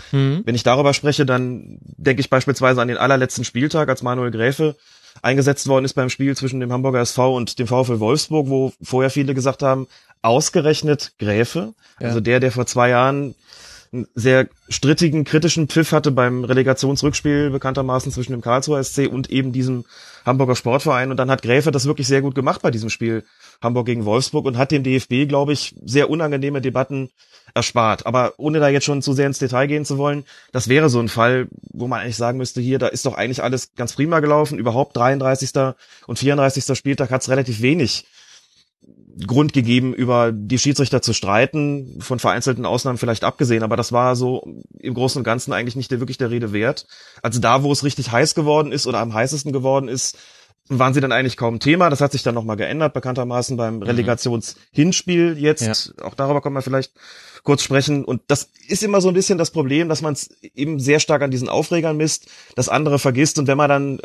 Wenn 0.44 0.54
ich 0.54 0.62
darüber 0.64 0.92
spreche, 0.92 1.24
dann 1.24 1.78
denke 1.82 2.20
ich 2.20 2.30
beispielsweise 2.30 2.82
an 2.82 2.88
den 2.88 2.98
allerletzten 2.98 3.44
Spieltag, 3.44 3.88
als 3.88 4.02
Manuel 4.02 4.30
Gräfe 4.32 4.76
eingesetzt 5.20 5.68
worden 5.68 5.84
ist 5.84 5.94
beim 5.94 6.08
Spiel 6.08 6.36
zwischen 6.36 6.60
dem 6.60 6.72
Hamburger 6.72 7.00
SV 7.00 7.36
und 7.36 7.58
dem 7.58 7.66
VfL 7.66 8.00
Wolfsburg, 8.00 8.48
wo 8.48 8.72
vorher 8.82 9.10
viele 9.10 9.34
gesagt 9.34 9.62
haben, 9.62 9.86
ausgerechnet 10.22 11.12
Gräfe, 11.18 11.74
also 11.96 12.20
der, 12.20 12.40
der 12.40 12.52
vor 12.52 12.66
zwei 12.66 12.90
Jahren 12.90 13.34
einen 13.92 14.06
sehr 14.14 14.48
strittigen, 14.68 15.24
kritischen 15.24 15.68
Pfiff 15.68 15.92
hatte 15.92 16.12
beim 16.12 16.44
Relegationsrückspiel 16.44 17.50
bekanntermaßen 17.50 18.10
zwischen 18.10 18.32
dem 18.32 18.40
Karlsruher 18.40 18.82
SC 18.82 19.06
und 19.10 19.30
eben 19.30 19.52
diesem 19.52 19.84
Hamburger 20.24 20.56
Sportverein. 20.56 21.10
Und 21.10 21.18
dann 21.18 21.30
hat 21.30 21.42
Gräfe 21.42 21.70
das 21.70 21.84
wirklich 21.84 22.06
sehr 22.06 22.22
gut 22.22 22.34
gemacht 22.34 22.62
bei 22.62 22.70
diesem 22.70 22.88
Spiel 22.88 23.24
Hamburg 23.62 23.86
gegen 23.86 24.04
Wolfsburg 24.04 24.44
und 24.44 24.58
hat 24.58 24.70
dem 24.70 24.82
DFB, 24.82 25.28
glaube 25.28 25.52
ich, 25.52 25.74
sehr 25.84 26.10
unangenehme 26.10 26.60
Debatten 26.60 27.10
erspart. 27.54 28.06
Aber 28.06 28.34
ohne 28.38 28.60
da 28.60 28.68
jetzt 28.68 28.84
schon 28.84 29.02
zu 29.02 29.12
sehr 29.12 29.26
ins 29.26 29.38
Detail 29.38 29.66
gehen 29.66 29.84
zu 29.84 29.98
wollen, 29.98 30.24
das 30.52 30.68
wäre 30.68 30.88
so 30.88 31.00
ein 31.00 31.08
Fall, 31.08 31.48
wo 31.72 31.86
man 31.86 32.00
eigentlich 32.00 32.16
sagen 32.16 32.38
müsste, 32.38 32.60
hier, 32.60 32.78
da 32.78 32.88
ist 32.88 33.06
doch 33.06 33.14
eigentlich 33.14 33.42
alles 33.42 33.74
ganz 33.74 33.94
prima 33.94 34.20
gelaufen. 34.20 34.58
Überhaupt 34.58 34.96
33. 34.96 35.50
und 36.06 36.18
34. 36.18 36.76
Spieltag 36.76 37.10
hat 37.10 37.22
es 37.22 37.28
relativ 37.28 37.62
wenig 37.62 38.06
Grund 39.26 39.52
gegeben, 39.52 39.92
über 39.92 40.32
die 40.32 40.58
Schiedsrichter 40.58 41.02
zu 41.02 41.12
streiten, 41.12 41.98
von 42.00 42.18
vereinzelten 42.18 42.64
Ausnahmen 42.64 42.98
vielleicht 42.98 43.24
abgesehen, 43.24 43.62
aber 43.62 43.76
das 43.76 43.92
war 43.92 44.16
so 44.16 44.42
im 44.78 44.94
Großen 44.94 45.20
und 45.20 45.24
Ganzen 45.24 45.52
eigentlich 45.52 45.76
nicht 45.76 45.90
der, 45.90 46.00
wirklich 46.00 46.18
der 46.18 46.30
Rede 46.30 46.52
wert. 46.52 46.86
Also 47.20 47.38
da, 47.38 47.62
wo 47.62 47.70
es 47.70 47.84
richtig 47.84 48.10
heiß 48.10 48.34
geworden 48.34 48.72
ist 48.72 48.86
oder 48.86 48.98
am 49.00 49.12
heißesten 49.12 49.52
geworden 49.52 49.88
ist, 49.88 50.16
waren 50.68 50.94
sie 50.94 51.00
dann 51.00 51.12
eigentlich 51.12 51.36
kaum 51.36 51.60
Thema. 51.60 51.90
Das 51.90 52.00
hat 52.00 52.12
sich 52.12 52.22
dann 52.22 52.34
nochmal 52.34 52.56
geändert, 52.56 52.94
bekanntermaßen 52.94 53.56
beim 53.56 53.82
Relegationshinspiel 53.82 55.36
jetzt. 55.38 55.62
Auch 56.02 56.14
darüber 56.14 56.40
können 56.40 56.54
wir 56.54 56.62
vielleicht 56.62 56.92
kurz 57.42 57.62
sprechen. 57.62 58.04
Und 58.04 58.22
das 58.28 58.50
ist 58.68 58.82
immer 58.82 59.00
so 59.00 59.08
ein 59.08 59.14
bisschen 59.14 59.38
das 59.38 59.50
Problem, 59.50 59.88
dass 59.88 60.02
man 60.02 60.12
es 60.14 60.30
eben 60.54 60.78
sehr 60.80 61.00
stark 61.00 61.22
an 61.22 61.30
diesen 61.30 61.48
Aufregern 61.48 61.96
misst, 61.96 62.28
das 62.54 62.68
andere 62.68 62.98
vergisst. 62.98 63.38
Und 63.38 63.48
wenn 63.48 63.58
man 63.58 63.68
dann 63.68 64.00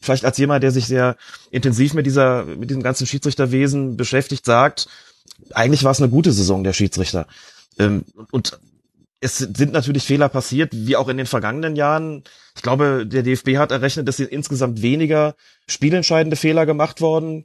vielleicht 0.00 0.24
als 0.24 0.38
jemand, 0.38 0.62
der 0.62 0.70
sich 0.70 0.86
sehr 0.86 1.16
intensiv 1.50 1.94
mit 1.94 2.06
dieser, 2.06 2.44
mit 2.44 2.70
diesem 2.70 2.82
ganzen 2.82 3.06
Schiedsrichterwesen 3.06 3.96
beschäftigt, 3.96 4.44
sagt, 4.44 4.88
eigentlich 5.52 5.84
war 5.84 5.92
es 5.92 6.00
eine 6.00 6.10
gute 6.10 6.32
Saison 6.32 6.62
der 6.62 6.72
Schiedsrichter. 6.72 7.26
Ähm, 7.78 8.04
und 8.30 8.58
es 9.20 9.38
sind 9.38 9.72
natürlich 9.72 10.04
Fehler 10.04 10.28
passiert, 10.28 10.70
wie 10.74 10.96
auch 10.96 11.08
in 11.08 11.16
den 11.16 11.26
vergangenen 11.26 11.76
Jahren. 11.76 12.24
Ich 12.56 12.62
glaube, 12.62 13.04
der 13.06 13.22
DFB 13.22 13.56
hat 13.56 13.72
errechnet, 13.72 14.06
dass 14.08 14.16
sind 14.16 14.30
insgesamt 14.30 14.80
weniger 14.82 15.34
spielentscheidende 15.68 16.36
Fehler 16.36 16.66
gemacht 16.66 17.00
worden. 17.00 17.44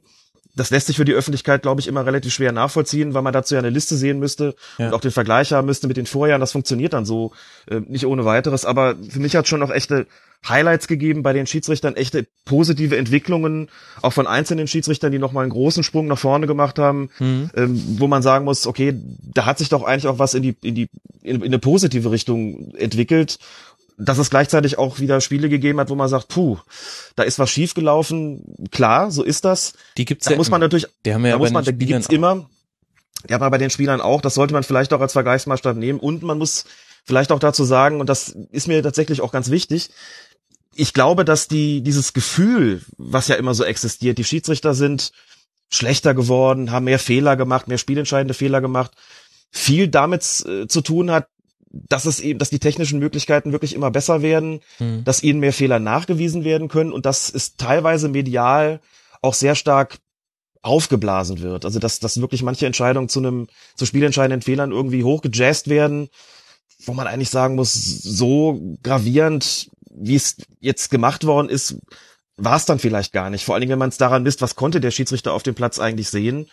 Das 0.56 0.70
lässt 0.70 0.88
sich 0.88 0.96
für 0.96 1.04
die 1.04 1.12
Öffentlichkeit, 1.14 1.62
glaube 1.62 1.80
ich, 1.80 1.86
immer 1.86 2.04
relativ 2.04 2.32
schwer 2.34 2.50
nachvollziehen, 2.52 3.14
weil 3.14 3.22
man 3.22 3.32
dazu 3.32 3.54
ja 3.54 3.60
eine 3.60 3.70
Liste 3.70 3.96
sehen 3.96 4.18
müsste 4.18 4.54
Ja. 4.78 4.88
und 4.88 4.94
auch 4.94 5.00
den 5.00 5.12
Vergleich 5.12 5.52
haben 5.52 5.66
müsste 5.66 5.86
mit 5.86 5.96
den 5.96 6.06
Vorjahren. 6.06 6.40
Das 6.40 6.52
funktioniert 6.52 6.92
dann 6.92 7.04
so 7.06 7.32
äh, 7.68 7.80
nicht 7.80 8.04
ohne 8.06 8.24
weiteres. 8.24 8.64
Aber 8.64 8.96
für 9.08 9.20
mich 9.20 9.36
hat 9.36 9.46
schon 9.46 9.60
noch 9.60 9.70
echte 9.70 10.06
Highlights 10.48 10.88
gegeben 10.88 11.22
bei 11.22 11.32
den 11.34 11.46
Schiedsrichtern, 11.46 11.96
echte 11.96 12.26
positive 12.46 12.96
Entwicklungen, 12.96 13.68
auch 14.00 14.12
von 14.12 14.26
einzelnen 14.26 14.66
Schiedsrichtern, 14.66 15.12
die 15.12 15.18
nochmal 15.18 15.42
einen 15.44 15.52
großen 15.52 15.82
Sprung 15.82 16.06
nach 16.06 16.18
vorne 16.18 16.46
gemacht 16.46 16.78
haben, 16.78 17.10
Mhm. 17.18 17.50
ähm, 17.54 17.82
wo 17.98 18.06
man 18.08 18.22
sagen 18.22 18.44
muss, 18.46 18.66
okay, 18.66 18.94
da 19.34 19.44
hat 19.46 19.58
sich 19.58 19.68
doch 19.68 19.82
eigentlich 19.84 20.06
auch 20.06 20.18
was 20.18 20.34
in 20.34 20.42
die, 20.42 20.56
in 20.62 20.74
die, 20.74 20.88
in, 21.22 21.36
in 21.36 21.42
eine 21.44 21.58
positive 21.58 22.10
Richtung 22.10 22.74
entwickelt. 22.74 23.38
Dass 24.02 24.18
es 24.18 24.30
gleichzeitig 24.30 24.78
auch 24.78 24.98
wieder 24.98 25.20
Spiele 25.20 25.48
gegeben 25.48 25.78
hat, 25.78 25.90
wo 25.90 25.94
man 25.94 26.08
sagt, 26.08 26.28
puh, 26.28 26.58
da 27.16 27.22
ist 27.22 27.38
was 27.38 27.50
schiefgelaufen. 27.50 28.54
Klar, 28.70 29.10
so 29.10 29.22
ist 29.22 29.44
das. 29.44 29.74
Die 29.96 30.04
gibt's 30.06 30.24
Da 30.26 30.32
ja 30.32 30.36
muss 30.36 30.48
man 30.48 30.60
immer. 30.60 30.66
natürlich, 30.66 30.86
Die 31.04 31.12
haben 31.12 31.22
wir 31.22 31.30
ja 31.30 31.34
da 31.34 31.38
muss 31.38 31.50
man, 31.50 31.64
die 31.64 31.86
gibt's 31.86 32.06
immer. 32.08 32.48
Ja, 33.28 33.36
aber 33.36 33.50
bei 33.50 33.58
den 33.58 33.70
Spielern 33.70 34.00
auch. 34.00 34.22
Das 34.22 34.34
sollte 34.34 34.54
man 34.54 34.62
vielleicht 34.62 34.92
auch 34.94 35.00
als 35.00 35.12
Vergleichsmaßstab 35.12 35.76
nehmen. 35.76 36.00
Und 36.00 36.22
man 36.22 36.38
muss 36.38 36.64
vielleicht 37.04 37.32
auch 37.32 37.38
dazu 37.38 37.64
sagen, 37.64 38.00
und 38.00 38.08
das 38.08 38.30
ist 38.50 38.68
mir 38.68 38.82
tatsächlich 38.82 39.20
auch 39.20 39.32
ganz 39.32 39.50
wichtig, 39.50 39.90
ich 40.74 40.94
glaube, 40.94 41.24
dass 41.24 41.48
die, 41.48 41.82
dieses 41.82 42.12
Gefühl, 42.12 42.82
was 42.96 43.28
ja 43.28 43.34
immer 43.34 43.54
so 43.54 43.64
existiert, 43.64 44.18
die 44.18 44.24
Schiedsrichter 44.24 44.72
sind 44.74 45.12
schlechter 45.68 46.14
geworden, 46.14 46.70
haben 46.70 46.84
mehr 46.84 46.98
Fehler 46.98 47.36
gemacht, 47.36 47.68
mehr 47.68 47.78
spielentscheidende 47.78 48.34
Fehler 48.34 48.60
gemacht, 48.60 48.92
viel 49.50 49.88
damit 49.88 50.22
äh, 50.46 50.66
zu 50.66 50.80
tun 50.80 51.10
hat, 51.10 51.28
dass 51.70 52.04
es 52.04 52.20
eben, 52.20 52.38
dass 52.38 52.50
die 52.50 52.58
technischen 52.58 52.98
Möglichkeiten 52.98 53.52
wirklich 53.52 53.74
immer 53.74 53.90
besser 53.90 54.22
werden, 54.22 54.60
Mhm. 54.78 55.04
dass 55.04 55.22
ihnen 55.22 55.40
mehr 55.40 55.52
Fehler 55.52 55.78
nachgewiesen 55.78 56.44
werden 56.44 56.68
können 56.68 56.92
und 56.92 57.06
dass 57.06 57.32
es 57.32 57.56
teilweise 57.56 58.08
medial 58.08 58.80
auch 59.22 59.34
sehr 59.34 59.54
stark 59.54 59.98
aufgeblasen 60.62 61.40
wird. 61.40 61.64
Also 61.64 61.78
dass, 61.78 62.00
dass 62.00 62.20
wirklich 62.20 62.42
manche 62.42 62.66
Entscheidungen 62.66 63.08
zu 63.08 63.20
einem, 63.20 63.46
zu 63.76 63.86
spielentscheidenden 63.86 64.42
Fehlern 64.42 64.72
irgendwie 64.72 65.04
hochgejazzt 65.04 65.68
werden, 65.68 66.08
wo 66.84 66.92
man 66.92 67.06
eigentlich 67.06 67.30
sagen 67.30 67.54
muss, 67.54 67.72
so 67.72 68.76
gravierend, 68.82 69.70
wie 69.90 70.16
es 70.16 70.36
jetzt 70.60 70.90
gemacht 70.90 71.24
worden 71.24 71.48
ist, 71.48 71.76
war 72.36 72.56
es 72.56 72.64
dann 72.64 72.78
vielleicht 72.78 73.12
gar 73.12 73.30
nicht. 73.30 73.44
Vor 73.44 73.54
allen 73.54 73.60
Dingen, 73.60 73.72
wenn 73.72 73.78
man 73.78 73.90
es 73.90 73.98
daran 73.98 74.22
misst, 74.22 74.42
was 74.42 74.56
konnte 74.56 74.80
der 74.80 74.90
Schiedsrichter 74.90 75.32
auf 75.32 75.42
dem 75.42 75.54
Platz 75.54 75.78
eigentlich 75.78 76.08
sehen. 76.08 76.46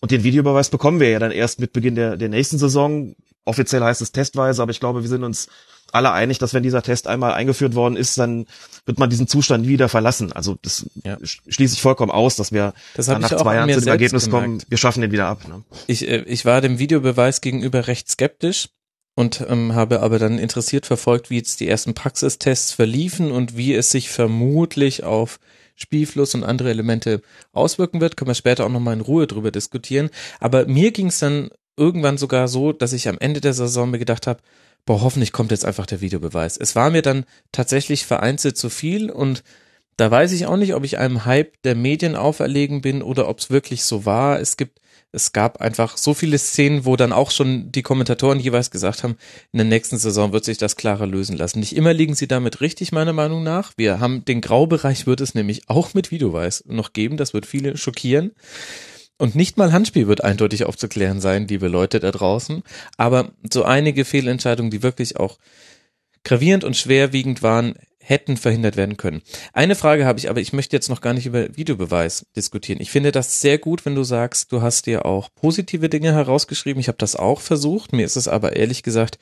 Und 0.00 0.10
den 0.10 0.24
Videobeweis 0.24 0.70
bekommen 0.70 1.00
wir 1.00 1.10
ja 1.10 1.18
dann 1.18 1.32
erst 1.32 1.60
mit 1.60 1.72
Beginn 1.72 1.94
der, 1.94 2.16
der 2.16 2.28
nächsten 2.28 2.58
Saison. 2.58 3.14
Offiziell 3.44 3.82
heißt 3.82 4.00
es 4.02 4.12
testweise, 4.12 4.62
aber 4.62 4.70
ich 4.70 4.80
glaube, 4.80 5.02
wir 5.02 5.08
sind 5.08 5.24
uns 5.24 5.48
alle 5.90 6.12
einig, 6.12 6.38
dass 6.38 6.54
wenn 6.54 6.62
dieser 6.62 6.82
Test 6.82 7.06
einmal 7.06 7.32
eingeführt 7.34 7.74
worden 7.74 7.96
ist, 7.96 8.16
dann 8.16 8.46
wird 8.86 8.98
man 8.98 9.10
diesen 9.10 9.26
Zustand 9.26 9.66
wieder 9.66 9.88
verlassen. 9.88 10.32
Also 10.32 10.56
das 10.62 10.86
Ja. 11.04 11.16
sch- 11.16 11.40
schließe 11.48 11.74
ich 11.74 11.82
vollkommen 11.82 12.10
aus, 12.12 12.36
dass 12.36 12.50
wir 12.52 12.72
Das 12.94 13.08
nach 13.08 13.28
zwei 13.36 13.56
Jahren 13.56 13.70
zu 13.72 13.80
dem 13.80 13.88
Ergebnis 13.88 14.30
kommen, 14.30 14.44
gemerkt. 14.58 14.70
wir 14.70 14.78
schaffen 14.78 15.02
den 15.02 15.12
wieder 15.12 15.26
ab. 15.26 15.46
Ne? 15.46 15.64
Ich, 15.88 16.08
äh, 16.08 16.22
ich 16.22 16.44
war 16.44 16.60
dem 16.60 16.78
Videobeweis 16.78 17.40
gegenüber 17.42 17.88
recht 17.88 18.08
skeptisch 18.10 18.68
und 19.16 19.44
ähm, 19.48 19.74
habe 19.74 20.00
aber 20.00 20.18
dann 20.18 20.38
interessiert 20.38 20.86
verfolgt, 20.86 21.28
wie 21.28 21.36
jetzt 21.36 21.60
die 21.60 21.68
ersten 21.68 21.92
Praxistests 21.92 22.72
verliefen 22.72 23.30
und 23.30 23.56
wie 23.58 23.74
es 23.74 23.90
sich 23.90 24.08
vermutlich 24.08 25.04
auf 25.04 25.38
Spielfluss 25.74 26.34
und 26.34 26.44
andere 26.44 26.70
Elemente 26.70 27.20
auswirken 27.52 28.00
wird. 28.00 28.16
Können 28.16 28.30
wir 28.30 28.34
später 28.34 28.64
auch 28.64 28.70
nochmal 28.70 28.94
in 28.94 29.00
Ruhe 29.02 29.26
drüber 29.26 29.50
diskutieren. 29.50 30.08
Aber 30.40 30.66
mir 30.66 30.92
ging 30.92 31.08
es 31.08 31.18
dann 31.18 31.50
irgendwann 31.76 32.18
sogar 32.18 32.48
so, 32.48 32.72
dass 32.72 32.92
ich 32.92 33.08
am 33.08 33.18
Ende 33.18 33.40
der 33.40 33.54
Saison 33.54 33.90
mir 33.90 33.98
gedacht 33.98 34.26
habe, 34.26 34.40
boah, 34.84 35.00
hoffentlich 35.02 35.32
kommt 35.32 35.50
jetzt 35.50 35.64
einfach 35.64 35.86
der 35.86 36.00
Videobeweis. 36.00 36.56
Es 36.56 36.74
war 36.74 36.90
mir 36.90 37.02
dann 37.02 37.24
tatsächlich 37.52 38.04
vereinzelt 38.04 38.56
zu 38.56 38.68
viel 38.68 39.10
und 39.10 39.42
da 39.96 40.10
weiß 40.10 40.32
ich 40.32 40.46
auch 40.46 40.56
nicht, 40.56 40.74
ob 40.74 40.84
ich 40.84 40.98
einem 40.98 41.24
Hype 41.26 41.60
der 41.62 41.74
Medien 41.74 42.16
auferlegen 42.16 42.80
bin 42.80 43.02
oder 43.02 43.28
ob 43.28 43.38
es 43.38 43.50
wirklich 43.50 43.84
so 43.84 44.06
war. 44.06 44.40
Es 44.40 44.56
gibt, 44.56 44.80
es 45.12 45.32
gab 45.32 45.60
einfach 45.60 45.98
so 45.98 46.14
viele 46.14 46.38
Szenen, 46.38 46.86
wo 46.86 46.96
dann 46.96 47.12
auch 47.12 47.30
schon 47.30 47.70
die 47.70 47.82
Kommentatoren 47.82 48.40
jeweils 48.40 48.70
gesagt 48.70 49.04
haben, 49.04 49.16
in 49.52 49.58
der 49.58 49.66
nächsten 49.66 49.98
Saison 49.98 50.32
wird 50.32 50.44
sich 50.44 50.56
das 50.56 50.76
klarer 50.76 51.06
lösen 51.06 51.36
lassen. 51.36 51.60
Nicht 51.60 51.76
immer 51.76 51.92
liegen 51.92 52.14
sie 52.14 52.26
damit 52.26 52.62
richtig, 52.62 52.90
meiner 52.90 53.12
Meinung 53.12 53.42
nach. 53.42 53.72
Wir 53.76 54.00
haben 54.00 54.24
den 54.24 54.40
Graubereich 54.40 55.06
wird 55.06 55.20
es 55.20 55.34
nämlich 55.34 55.68
auch 55.68 55.92
mit 55.92 56.10
Videobeweis 56.10 56.64
noch 56.66 56.94
geben. 56.94 57.18
Das 57.18 57.34
wird 57.34 57.44
viele 57.44 57.76
schockieren. 57.76 58.32
Und 59.22 59.36
nicht 59.36 59.56
mal 59.56 59.72
Handspiel 59.72 60.08
wird 60.08 60.24
eindeutig 60.24 60.64
aufzuklären 60.64 61.20
sein, 61.20 61.46
liebe 61.46 61.68
Leute 61.68 62.00
da 62.00 62.10
draußen. 62.10 62.64
Aber 62.96 63.30
so 63.52 63.62
einige 63.62 64.04
Fehlentscheidungen, 64.04 64.72
die 64.72 64.82
wirklich 64.82 65.16
auch 65.16 65.38
gravierend 66.24 66.64
und 66.64 66.76
schwerwiegend 66.76 67.40
waren, 67.40 67.76
hätten 68.00 68.36
verhindert 68.36 68.76
werden 68.76 68.96
können. 68.96 69.22
Eine 69.52 69.76
Frage 69.76 70.06
habe 70.06 70.18
ich, 70.18 70.28
aber 70.28 70.40
ich 70.40 70.52
möchte 70.52 70.74
jetzt 70.74 70.88
noch 70.88 71.00
gar 71.00 71.14
nicht 71.14 71.26
über 71.26 71.56
Videobeweis 71.56 72.26
diskutieren. 72.34 72.80
Ich 72.80 72.90
finde 72.90 73.12
das 73.12 73.40
sehr 73.40 73.58
gut, 73.58 73.86
wenn 73.86 73.94
du 73.94 74.02
sagst, 74.02 74.50
du 74.50 74.60
hast 74.60 74.86
dir 74.86 75.06
auch 75.06 75.28
positive 75.36 75.88
Dinge 75.88 76.12
herausgeschrieben. 76.12 76.80
Ich 76.80 76.88
habe 76.88 76.98
das 76.98 77.14
auch 77.14 77.40
versucht. 77.40 77.92
Mir 77.92 78.04
ist 78.04 78.16
es 78.16 78.26
aber 78.26 78.56
ehrlich 78.56 78.82
gesagt 78.82 79.20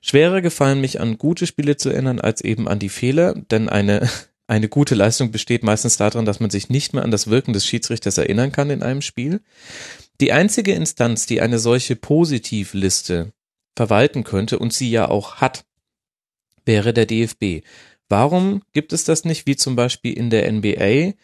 schwerer 0.00 0.40
gefallen, 0.40 0.80
mich 0.80 0.98
an 0.98 1.18
gute 1.18 1.46
Spiele 1.46 1.76
zu 1.76 1.90
erinnern, 1.90 2.20
als 2.20 2.40
eben 2.40 2.66
an 2.66 2.80
die 2.80 2.88
Fehler. 2.88 3.34
Denn 3.34 3.68
eine, 3.68 4.08
eine 4.46 4.68
gute 4.68 4.94
Leistung 4.94 5.32
besteht 5.32 5.64
meistens 5.64 5.96
daran, 5.96 6.24
dass 6.24 6.40
man 6.40 6.50
sich 6.50 6.68
nicht 6.68 6.92
mehr 6.92 7.02
an 7.02 7.10
das 7.10 7.26
Wirken 7.26 7.52
des 7.52 7.66
Schiedsrichters 7.66 8.18
erinnern 8.18 8.52
kann 8.52 8.70
in 8.70 8.82
einem 8.82 9.02
Spiel. 9.02 9.40
Die 10.20 10.32
einzige 10.32 10.72
Instanz, 10.72 11.26
die 11.26 11.40
eine 11.40 11.58
solche 11.58 11.96
Positivliste 11.96 13.32
verwalten 13.76 14.24
könnte 14.24 14.58
und 14.58 14.72
sie 14.72 14.90
ja 14.90 15.08
auch 15.08 15.36
hat, 15.36 15.64
wäre 16.64 16.92
der 16.92 17.06
DFB. 17.06 17.66
Warum 18.08 18.62
gibt 18.72 18.92
es 18.92 19.04
das 19.04 19.24
nicht, 19.24 19.46
wie 19.46 19.56
zum 19.56 19.76
Beispiel 19.76 20.12
in 20.12 20.30
der 20.30 20.50
NBA, 20.50 21.14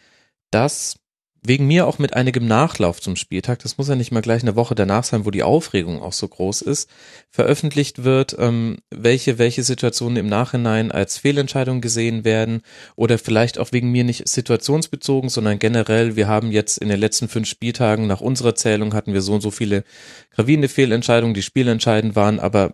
dass 0.51 0.97
wegen 1.45 1.67
mir 1.67 1.87
auch 1.87 1.99
mit 1.99 2.13
einigem 2.13 2.47
Nachlauf 2.47 3.01
zum 3.01 3.15
Spieltag, 3.15 3.59
das 3.59 3.77
muss 3.77 3.89
ja 3.89 3.95
nicht 3.95 4.11
mal 4.11 4.21
gleich 4.21 4.41
eine 4.41 4.55
Woche 4.55 4.75
danach 4.75 5.03
sein, 5.03 5.25
wo 5.25 5.31
die 5.31 5.43
Aufregung 5.43 6.01
auch 6.01 6.13
so 6.13 6.27
groß 6.27 6.61
ist, 6.61 6.89
veröffentlicht 7.29 8.03
wird, 8.03 8.35
ähm, 8.39 8.77
welche, 8.89 9.37
welche 9.37 9.63
Situationen 9.63 10.17
im 10.17 10.27
Nachhinein 10.27 10.91
als 10.91 11.17
Fehlentscheidung 11.17 11.81
gesehen 11.81 12.23
werden 12.23 12.61
oder 12.95 13.17
vielleicht 13.17 13.59
auch 13.59 13.71
wegen 13.71 13.91
mir 13.91 14.03
nicht 14.03 14.27
situationsbezogen, 14.27 15.29
sondern 15.29 15.59
generell, 15.59 16.15
wir 16.15 16.27
haben 16.27 16.51
jetzt 16.51 16.77
in 16.77 16.89
den 16.89 16.99
letzten 16.99 17.27
fünf 17.27 17.47
Spieltagen 17.47 18.07
nach 18.07 18.21
unserer 18.21 18.55
Zählung 18.55 18.93
hatten 18.93 19.13
wir 19.13 19.21
so 19.21 19.33
und 19.33 19.41
so 19.41 19.51
viele 19.51 19.83
gravierende 20.31 20.69
Fehlentscheidungen, 20.69 21.33
die 21.33 21.41
spielentscheidend 21.41 22.15
waren, 22.15 22.39
aber 22.39 22.71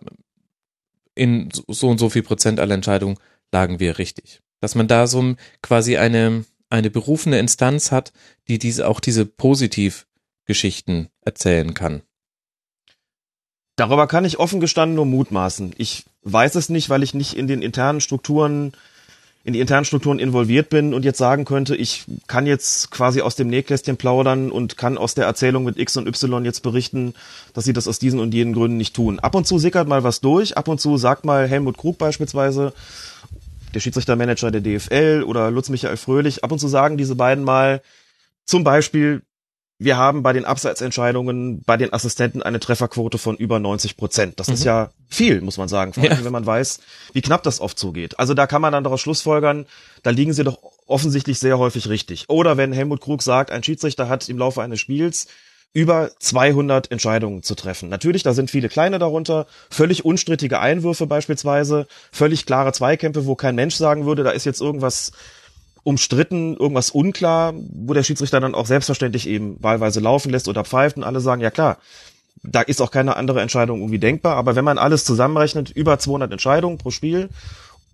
in 1.14 1.48
so 1.68 1.88
und 1.88 1.98
so 1.98 2.08
viel 2.08 2.22
Prozent 2.22 2.60
aller 2.60 2.74
Entscheidungen 2.74 3.18
lagen 3.52 3.80
wir 3.80 3.98
richtig. 3.98 4.40
Dass 4.60 4.74
man 4.74 4.88
da 4.88 5.06
so 5.06 5.34
quasi 5.62 5.96
eine, 5.96 6.44
eine 6.70 6.90
berufene 6.90 7.38
Instanz 7.38 7.92
hat, 7.92 8.12
die 8.48 8.58
diese, 8.58 8.88
auch 8.88 9.00
diese 9.00 9.26
Positivgeschichten 9.26 11.08
erzählen 11.20 11.74
kann. 11.74 12.02
Darüber 13.76 14.06
kann 14.06 14.24
ich 14.24 14.38
offen 14.38 14.60
gestanden 14.60 14.94
nur 14.94 15.06
mutmaßen. 15.06 15.74
Ich 15.78 16.04
weiß 16.22 16.54
es 16.54 16.68
nicht, 16.68 16.90
weil 16.90 17.02
ich 17.02 17.14
nicht 17.14 17.34
in 17.34 17.46
den 17.46 17.62
internen 17.62 18.00
Strukturen, 18.00 18.72
in 19.42 19.54
die 19.54 19.60
internen 19.60 19.86
Strukturen 19.86 20.18
involviert 20.18 20.68
bin 20.68 20.92
und 20.92 21.02
jetzt 21.02 21.16
sagen 21.16 21.46
könnte, 21.46 21.74
ich 21.74 22.04
kann 22.26 22.46
jetzt 22.46 22.90
quasi 22.90 23.22
aus 23.22 23.36
dem 23.36 23.48
Nähkästchen 23.48 23.96
plaudern 23.96 24.50
und 24.50 24.76
kann 24.76 24.98
aus 24.98 25.14
der 25.14 25.24
Erzählung 25.24 25.64
mit 25.64 25.78
X 25.78 25.96
und 25.96 26.06
Y 26.06 26.44
jetzt 26.44 26.62
berichten, 26.62 27.14
dass 27.54 27.64
sie 27.64 27.72
das 27.72 27.88
aus 27.88 27.98
diesen 27.98 28.20
und 28.20 28.34
jenen 28.34 28.52
Gründen 28.52 28.76
nicht 28.76 28.94
tun. 28.94 29.18
Ab 29.18 29.34
und 29.34 29.46
zu 29.46 29.58
sickert 29.58 29.88
mal 29.88 30.04
was 30.04 30.20
durch, 30.20 30.58
ab 30.58 30.68
und 30.68 30.78
zu 30.78 30.98
sagt 30.98 31.24
mal 31.24 31.48
Helmut 31.48 31.78
Krug 31.78 31.96
beispielsweise, 31.96 32.74
der 33.74 33.80
Schiedsrichtermanager 33.80 34.50
der 34.50 34.60
DFL 34.60 35.24
oder 35.26 35.50
Lutz 35.50 35.68
Michael 35.68 35.96
Fröhlich, 35.96 36.44
ab 36.44 36.52
und 36.52 36.58
zu 36.58 36.68
sagen 36.68 36.96
diese 36.96 37.16
beiden 37.16 37.44
mal 37.44 37.82
zum 38.44 38.64
Beispiel, 38.64 39.22
wir 39.78 39.96
haben 39.96 40.22
bei 40.22 40.34
den 40.34 40.44
Abseitsentscheidungen 40.44 41.62
bei 41.62 41.78
den 41.78 41.92
Assistenten 41.92 42.42
eine 42.42 42.60
Trefferquote 42.60 43.16
von 43.16 43.36
über 43.36 43.58
90 43.58 43.96
Prozent. 43.96 44.38
Das 44.38 44.48
ist 44.48 44.62
ja 44.62 44.90
viel, 45.08 45.40
muss 45.40 45.56
man 45.56 45.68
sagen, 45.68 45.94
vor 45.94 46.02
allem 46.02 46.18
Ja. 46.18 46.24
wenn 46.24 46.32
man 46.32 46.44
weiß, 46.44 46.80
wie 47.14 47.22
knapp 47.22 47.42
das 47.44 47.60
oft 47.60 47.78
zugeht. 47.78 48.18
Also 48.18 48.34
da 48.34 48.46
kann 48.46 48.60
man 48.60 48.72
dann 48.72 48.84
daraus 48.84 49.00
schlussfolgern, 49.00 49.64
da 50.02 50.10
liegen 50.10 50.34
sie 50.34 50.44
doch 50.44 50.58
offensichtlich 50.86 51.38
sehr 51.38 51.58
häufig 51.58 51.88
richtig. 51.88 52.28
Oder 52.28 52.58
wenn 52.58 52.72
Helmut 52.72 53.00
Krug 53.00 53.22
sagt, 53.22 53.50
ein 53.50 53.62
Schiedsrichter 53.62 54.08
hat 54.08 54.28
im 54.28 54.36
Laufe 54.36 54.60
eines 54.60 54.80
Spiels 54.80 55.28
über 55.72 56.10
200 56.18 56.90
Entscheidungen 56.90 57.42
zu 57.42 57.54
treffen. 57.54 57.88
Natürlich, 57.88 58.22
da 58.22 58.34
sind 58.34 58.50
viele 58.50 58.68
kleine 58.68 58.98
darunter, 58.98 59.46
völlig 59.70 60.04
unstrittige 60.04 60.58
Einwürfe 60.58 61.06
beispielsweise, 61.06 61.86
völlig 62.10 62.44
klare 62.44 62.72
Zweikämpfe, 62.72 63.26
wo 63.26 63.36
kein 63.36 63.54
Mensch 63.54 63.76
sagen 63.76 64.04
würde, 64.04 64.24
da 64.24 64.30
ist 64.30 64.44
jetzt 64.44 64.60
irgendwas 64.60 65.12
umstritten, 65.82 66.56
irgendwas 66.56 66.90
unklar, 66.90 67.54
wo 67.56 67.94
der 67.94 68.02
Schiedsrichter 68.02 68.40
dann 68.40 68.54
auch 68.54 68.66
selbstverständlich 68.66 69.28
eben 69.28 69.62
wahlweise 69.62 70.00
laufen 70.00 70.30
lässt 70.30 70.48
oder 70.48 70.64
pfeift 70.64 70.96
und 70.96 71.04
alle 71.04 71.20
sagen, 71.20 71.40
ja 71.40 71.50
klar, 71.50 71.78
da 72.42 72.62
ist 72.62 72.80
auch 72.80 72.90
keine 72.90 73.16
andere 73.16 73.40
Entscheidung 73.40 73.80
irgendwie 73.80 73.98
denkbar, 73.98 74.36
aber 74.36 74.56
wenn 74.56 74.64
man 74.64 74.78
alles 74.78 75.04
zusammenrechnet, 75.04 75.70
über 75.70 75.98
200 75.98 76.32
Entscheidungen 76.32 76.78
pro 76.78 76.90
Spiel 76.90 77.28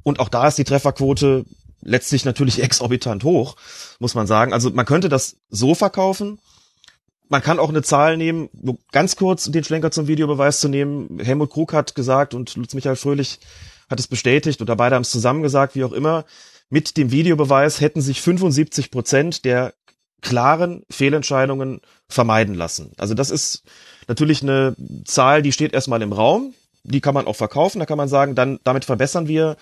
und 0.02 0.18
auch 0.20 0.28
da 0.28 0.48
ist 0.48 0.58
die 0.58 0.64
Trefferquote 0.64 1.44
letztlich 1.82 2.24
natürlich 2.24 2.62
exorbitant 2.62 3.22
hoch, 3.24 3.56
muss 3.98 4.14
man 4.14 4.26
sagen. 4.26 4.52
Also 4.52 4.70
man 4.70 4.86
könnte 4.86 5.08
das 5.08 5.36
so 5.50 5.74
verkaufen, 5.74 6.38
man 7.28 7.42
kann 7.42 7.58
auch 7.58 7.68
eine 7.68 7.82
Zahl 7.82 8.16
nehmen, 8.16 8.48
nur 8.52 8.78
ganz 8.92 9.16
kurz 9.16 9.44
den 9.44 9.64
Schlenker 9.64 9.90
zum 9.90 10.06
Videobeweis 10.06 10.60
zu 10.60 10.68
nehmen. 10.68 11.18
Helmut 11.18 11.50
Krug 11.50 11.72
hat 11.72 11.94
gesagt 11.94 12.34
und 12.34 12.54
Lutz 12.56 12.74
Michael 12.74 12.96
Fröhlich 12.96 13.38
hat 13.90 14.00
es 14.00 14.06
bestätigt 14.06 14.60
oder 14.62 14.76
beide 14.76 14.94
haben 14.94 15.02
es 15.02 15.10
zusammen 15.10 15.42
gesagt, 15.42 15.74
wie 15.74 15.84
auch 15.84 15.92
immer. 15.92 16.24
Mit 16.68 16.96
dem 16.96 17.10
Videobeweis 17.10 17.80
hätten 17.80 18.00
sich 18.00 18.20
75 18.20 18.90
Prozent 18.90 19.44
der 19.44 19.74
klaren 20.22 20.82
Fehlentscheidungen 20.90 21.80
vermeiden 22.08 22.54
lassen. 22.54 22.92
Also 22.96 23.14
das 23.14 23.30
ist 23.30 23.62
natürlich 24.08 24.42
eine 24.42 24.74
Zahl, 25.04 25.42
die 25.42 25.52
steht 25.52 25.74
erstmal 25.74 26.02
im 26.02 26.12
Raum. 26.12 26.54
Die 26.82 27.00
kann 27.00 27.14
man 27.14 27.26
auch 27.26 27.36
verkaufen. 27.36 27.80
Da 27.80 27.86
kann 27.86 27.98
man 27.98 28.08
sagen, 28.08 28.34
dann 28.34 28.58
damit 28.64 28.84
verbessern 28.84 29.28
wir 29.28 29.56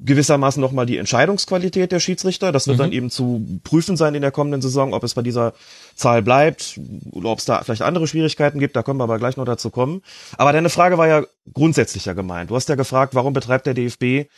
gewissermaßen 0.00 0.60
nochmal 0.60 0.86
die 0.86 0.98
Entscheidungsqualität 0.98 1.92
der 1.92 2.00
Schiedsrichter. 2.00 2.50
Das 2.50 2.66
wird 2.66 2.78
mhm. 2.78 2.82
dann 2.82 2.92
eben 2.92 3.10
zu 3.10 3.60
prüfen 3.62 3.96
sein 3.96 4.14
in 4.14 4.22
der 4.22 4.32
kommenden 4.32 4.60
Saison, 4.60 4.92
ob 4.92 5.04
es 5.04 5.14
bei 5.14 5.22
dieser 5.22 5.54
Zahl 5.94 6.22
bleibt 6.22 6.80
oder 7.12 7.30
ob 7.30 7.38
es 7.38 7.44
da 7.44 7.62
vielleicht 7.62 7.82
andere 7.82 8.06
Schwierigkeiten 8.06 8.58
gibt. 8.58 8.74
Da 8.74 8.82
können 8.82 8.98
wir 8.98 9.04
aber 9.04 9.18
gleich 9.18 9.36
noch 9.36 9.44
dazu 9.44 9.70
kommen. 9.70 10.02
Aber 10.36 10.52
deine 10.52 10.68
Frage 10.68 10.98
war 10.98 11.06
ja 11.06 11.24
grundsätzlicher 11.52 12.14
gemeint. 12.14 12.50
Du 12.50 12.56
hast 12.56 12.68
ja 12.68 12.74
gefragt, 12.74 13.14
warum 13.14 13.32
betreibt 13.32 13.66
der 13.66 13.74
DFB 13.74 14.28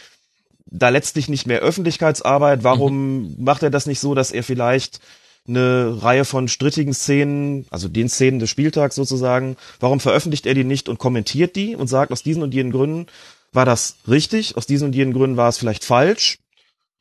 da 0.67 0.91
letztlich 0.91 1.29
nicht 1.29 1.47
mehr 1.47 1.61
Öffentlichkeitsarbeit? 1.61 2.63
Warum 2.63 3.23
mhm. 3.23 3.37
macht 3.39 3.63
er 3.63 3.71
das 3.71 3.87
nicht 3.87 4.01
so, 4.01 4.15
dass 4.15 4.33
er 4.33 4.43
vielleicht 4.43 5.01
eine 5.49 6.03
Reihe 6.03 6.25
von 6.25 6.49
strittigen 6.49 6.93
Szenen, 6.93 7.67
also 7.71 7.89
den 7.89 8.09
Szenen 8.09 8.41
des 8.41 8.51
Spieltags 8.51 8.97
sozusagen, 8.97 9.57
warum 9.81 10.01
veröffentlicht 10.01 10.45
er 10.45 10.55
die 10.55 10.65
nicht 10.65 10.89
und 10.89 10.99
kommentiert 10.99 11.57
die 11.57 11.77
und 11.77 11.87
sagt 11.87 12.13
aus 12.13 12.23
diesen 12.23 12.43
und 12.43 12.53
jenen 12.53 12.73
Gründen, 12.73 13.07
war 13.53 13.65
das 13.65 13.97
richtig, 14.09 14.57
aus 14.57 14.67
diesen 14.67 14.89
und 14.89 14.95
jenen 14.95 15.13
Gründen 15.13 15.37
war 15.37 15.49
es 15.49 15.59
vielleicht 15.59 15.85
falsch. 15.85 16.39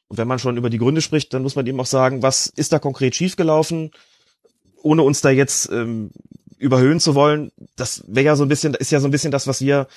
Und 0.08 0.18
wenn 0.18 0.28
man 0.28 0.40
schon 0.40 0.58
über 0.58 0.70
die 0.70 0.78
Gründe 0.78 1.02
spricht, 1.02 1.34
dann 1.34 1.42
muss 1.42 1.56
man 1.56 1.66
eben 1.66 1.80
auch 1.80 1.86
sagen, 1.86 2.22
was 2.22 2.48
ist 2.48 2.72
da 2.74 2.80
konkret 2.80 3.16
schiefgelaufen, 3.16 3.92
ohne 4.82 5.02
uns 5.02 5.22
da 5.22 5.32
jetzt 5.32 5.70
ähm, 5.72 6.12
überhöhen 6.58 7.00
zu 7.00 7.16
wollen. 7.16 7.52
Das 7.76 8.04
wäre 8.08 8.28
ja 8.28 8.36
so 8.36 8.44
ein 8.44 8.50
bisschen, 8.50 8.76
ist 8.76 8.92
ja 8.92 9.00
so 9.00 9.08
ein 9.08 9.12
bisschen 9.12 9.32
das, 9.32 9.48
was 9.48 9.62
wir 9.62 9.88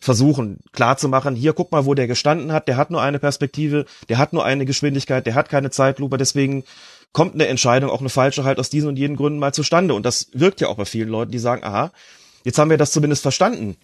versuchen 0.00 0.60
klar 0.72 0.96
zu 0.96 1.08
machen. 1.08 1.34
Hier 1.34 1.52
guck 1.52 1.72
mal, 1.72 1.84
wo 1.84 1.94
der 1.94 2.06
gestanden 2.06 2.52
hat. 2.52 2.68
Der 2.68 2.76
hat 2.76 2.90
nur 2.90 3.02
eine 3.02 3.18
Perspektive, 3.18 3.86
der 4.08 4.18
hat 4.18 4.32
nur 4.32 4.44
eine 4.44 4.64
Geschwindigkeit, 4.64 5.26
der 5.26 5.34
hat 5.34 5.48
keine 5.48 5.70
Zeitlupe. 5.70 6.16
Deswegen 6.16 6.64
kommt 7.12 7.34
eine 7.34 7.48
Entscheidung, 7.48 7.90
auch 7.90 8.00
eine 8.00 8.08
falsche, 8.08 8.44
halt 8.44 8.60
aus 8.60 8.70
diesen 8.70 8.88
und 8.88 8.96
jenen 8.96 9.16
Gründen 9.16 9.38
mal 9.38 9.52
zustande. 9.54 9.94
Und 9.94 10.06
das 10.06 10.28
wirkt 10.32 10.60
ja 10.60 10.68
auch 10.68 10.76
bei 10.76 10.84
vielen 10.84 11.08
Leuten, 11.08 11.32
die 11.32 11.38
sagen, 11.38 11.64
aha, 11.64 11.90
jetzt 12.44 12.58
haben 12.58 12.70
wir 12.70 12.78
das 12.78 12.92
zumindest 12.92 13.22
verstanden 13.22 13.76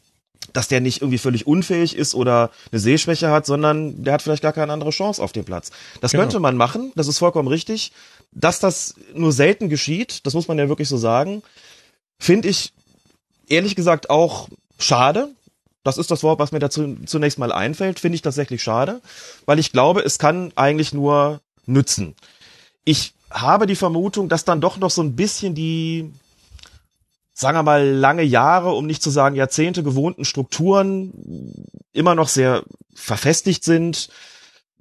dass 0.52 0.68
der 0.68 0.80
nicht 0.80 1.00
irgendwie 1.00 1.18
völlig 1.18 1.46
unfähig 1.46 1.96
ist 1.96 2.14
oder 2.14 2.50
eine 2.70 2.80
Sehschwäche 2.80 3.30
hat, 3.30 3.46
sondern 3.46 4.04
der 4.04 4.14
hat 4.14 4.22
vielleicht 4.22 4.42
gar 4.42 4.52
keine 4.52 4.72
andere 4.72 4.90
Chance 4.90 5.22
auf 5.22 5.32
dem 5.32 5.44
Platz. 5.44 5.70
Das 6.00 6.12
genau. 6.12 6.24
könnte 6.24 6.40
man 6.40 6.56
machen, 6.56 6.92
das 6.94 7.08
ist 7.08 7.18
vollkommen 7.18 7.48
richtig. 7.48 7.92
Dass 8.32 8.60
das 8.60 8.94
nur 9.14 9.32
selten 9.32 9.68
geschieht, 9.68 10.26
das 10.26 10.34
muss 10.34 10.48
man 10.48 10.58
ja 10.58 10.68
wirklich 10.68 10.88
so 10.88 10.96
sagen, 10.96 11.42
finde 12.18 12.48
ich 12.48 12.72
ehrlich 13.48 13.76
gesagt 13.76 14.10
auch 14.10 14.48
schade. 14.78 15.28
Das 15.84 15.98
ist 15.98 16.10
das 16.10 16.22
Wort, 16.22 16.38
was 16.38 16.52
mir 16.52 16.60
dazu 16.60 16.96
zunächst 17.06 17.38
mal 17.38 17.52
einfällt, 17.52 17.98
finde 17.98 18.14
ich 18.16 18.22
tatsächlich 18.22 18.62
schade, 18.62 19.00
weil 19.46 19.58
ich 19.58 19.72
glaube, 19.72 20.00
es 20.00 20.18
kann 20.18 20.52
eigentlich 20.54 20.92
nur 20.92 21.40
nützen. 21.66 22.14
Ich 22.84 23.14
habe 23.30 23.66
die 23.66 23.76
Vermutung, 23.76 24.28
dass 24.28 24.44
dann 24.44 24.60
doch 24.60 24.76
noch 24.76 24.90
so 24.90 25.02
ein 25.02 25.16
bisschen 25.16 25.54
die 25.54 26.12
sagen 27.34 27.56
wir 27.56 27.62
mal, 27.62 27.86
lange 27.86 28.22
Jahre, 28.22 28.72
um 28.72 28.86
nicht 28.86 29.02
zu 29.02 29.10
sagen 29.10 29.36
Jahrzehnte 29.36 29.82
gewohnten 29.82 30.24
Strukturen 30.24 31.66
immer 31.92 32.14
noch 32.14 32.28
sehr 32.28 32.62
verfestigt 32.94 33.64
sind, 33.64 34.09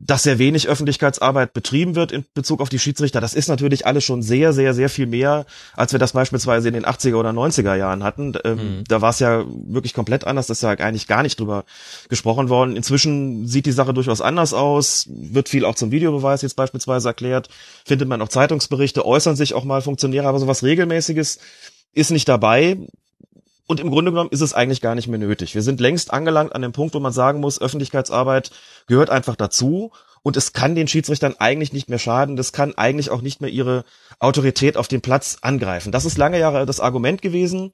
dass 0.03 0.23
sehr 0.23 0.39
wenig 0.39 0.67
Öffentlichkeitsarbeit 0.67 1.53
betrieben 1.53 1.95
wird 1.95 2.11
in 2.11 2.25
Bezug 2.33 2.59
auf 2.59 2.69
die 2.69 2.79
Schiedsrichter. 2.79 3.21
Das 3.21 3.33
ist 3.33 3.47
natürlich 3.47 3.85
alles 3.85 4.03
schon 4.03 4.23
sehr, 4.23 4.51
sehr, 4.51 4.73
sehr 4.73 4.89
viel 4.89 5.05
mehr, 5.05 5.45
als 5.75 5.91
wir 5.91 5.99
das 5.99 6.13
beispielsweise 6.13 6.67
in 6.67 6.73
den 6.73 6.85
80er 6.85 7.15
oder 7.15 7.29
90er 7.29 7.75
Jahren 7.75 8.03
hatten. 8.03 8.33
Ähm, 8.43 8.57
mhm. 8.57 8.83
Da 8.87 9.01
war 9.01 9.11
es 9.11 9.19
ja 9.19 9.45
wirklich 9.47 9.93
komplett 9.93 10.25
anders. 10.25 10.47
Das 10.47 10.57
ist 10.57 10.63
ja 10.63 10.71
eigentlich 10.71 11.07
gar 11.07 11.21
nicht 11.21 11.39
drüber 11.39 11.65
gesprochen 12.09 12.49
worden. 12.49 12.75
Inzwischen 12.75 13.47
sieht 13.47 13.67
die 13.67 13.71
Sache 13.71 13.93
durchaus 13.93 14.21
anders 14.21 14.53
aus. 14.53 15.07
Wird 15.07 15.49
viel 15.49 15.65
auch 15.65 15.75
zum 15.75 15.91
Videobeweis 15.91 16.41
jetzt 16.41 16.55
beispielsweise 16.55 17.09
erklärt. 17.09 17.49
Findet 17.85 18.07
man 18.07 18.21
auch 18.21 18.29
Zeitungsberichte, 18.29 19.05
äußern 19.05 19.35
sich 19.35 19.53
auch 19.53 19.63
mal 19.63 19.81
Funktionäre, 19.81 20.27
aber 20.27 20.39
sowas 20.39 20.63
Regelmäßiges 20.63 21.39
ist 21.93 22.11
nicht 22.11 22.27
dabei. 22.27 22.77
Und 23.67 23.79
im 23.79 23.89
Grunde 23.89 24.11
genommen 24.11 24.31
ist 24.31 24.41
es 24.41 24.53
eigentlich 24.53 24.81
gar 24.81 24.95
nicht 24.95 25.07
mehr 25.07 25.19
nötig. 25.19 25.55
Wir 25.55 25.61
sind 25.61 25.79
längst 25.79 26.11
angelangt 26.11 26.53
an 26.53 26.61
dem 26.61 26.73
Punkt, 26.73 26.93
wo 26.93 26.99
man 26.99 27.13
sagen 27.13 27.39
muss, 27.39 27.61
Öffentlichkeitsarbeit 27.61 28.51
gehört 28.87 29.09
einfach 29.09 29.35
dazu. 29.35 29.91
Und 30.23 30.37
es 30.37 30.53
kann 30.53 30.75
den 30.75 30.87
Schiedsrichtern 30.87 31.35
eigentlich 31.39 31.73
nicht 31.73 31.89
mehr 31.89 31.97
schaden. 31.97 32.35
Das 32.35 32.51
kann 32.51 32.75
eigentlich 32.75 33.09
auch 33.09 33.21
nicht 33.21 33.41
mehr 33.41 33.49
ihre 33.49 33.85
Autorität 34.19 34.77
auf 34.77 34.87
dem 34.87 35.01
Platz 35.01 35.37
angreifen. 35.41 35.91
Das 35.91 36.05
ist 36.05 36.17
lange 36.17 36.39
Jahre 36.39 36.65
das 36.65 36.79
Argument 36.79 37.21
gewesen. 37.21 37.71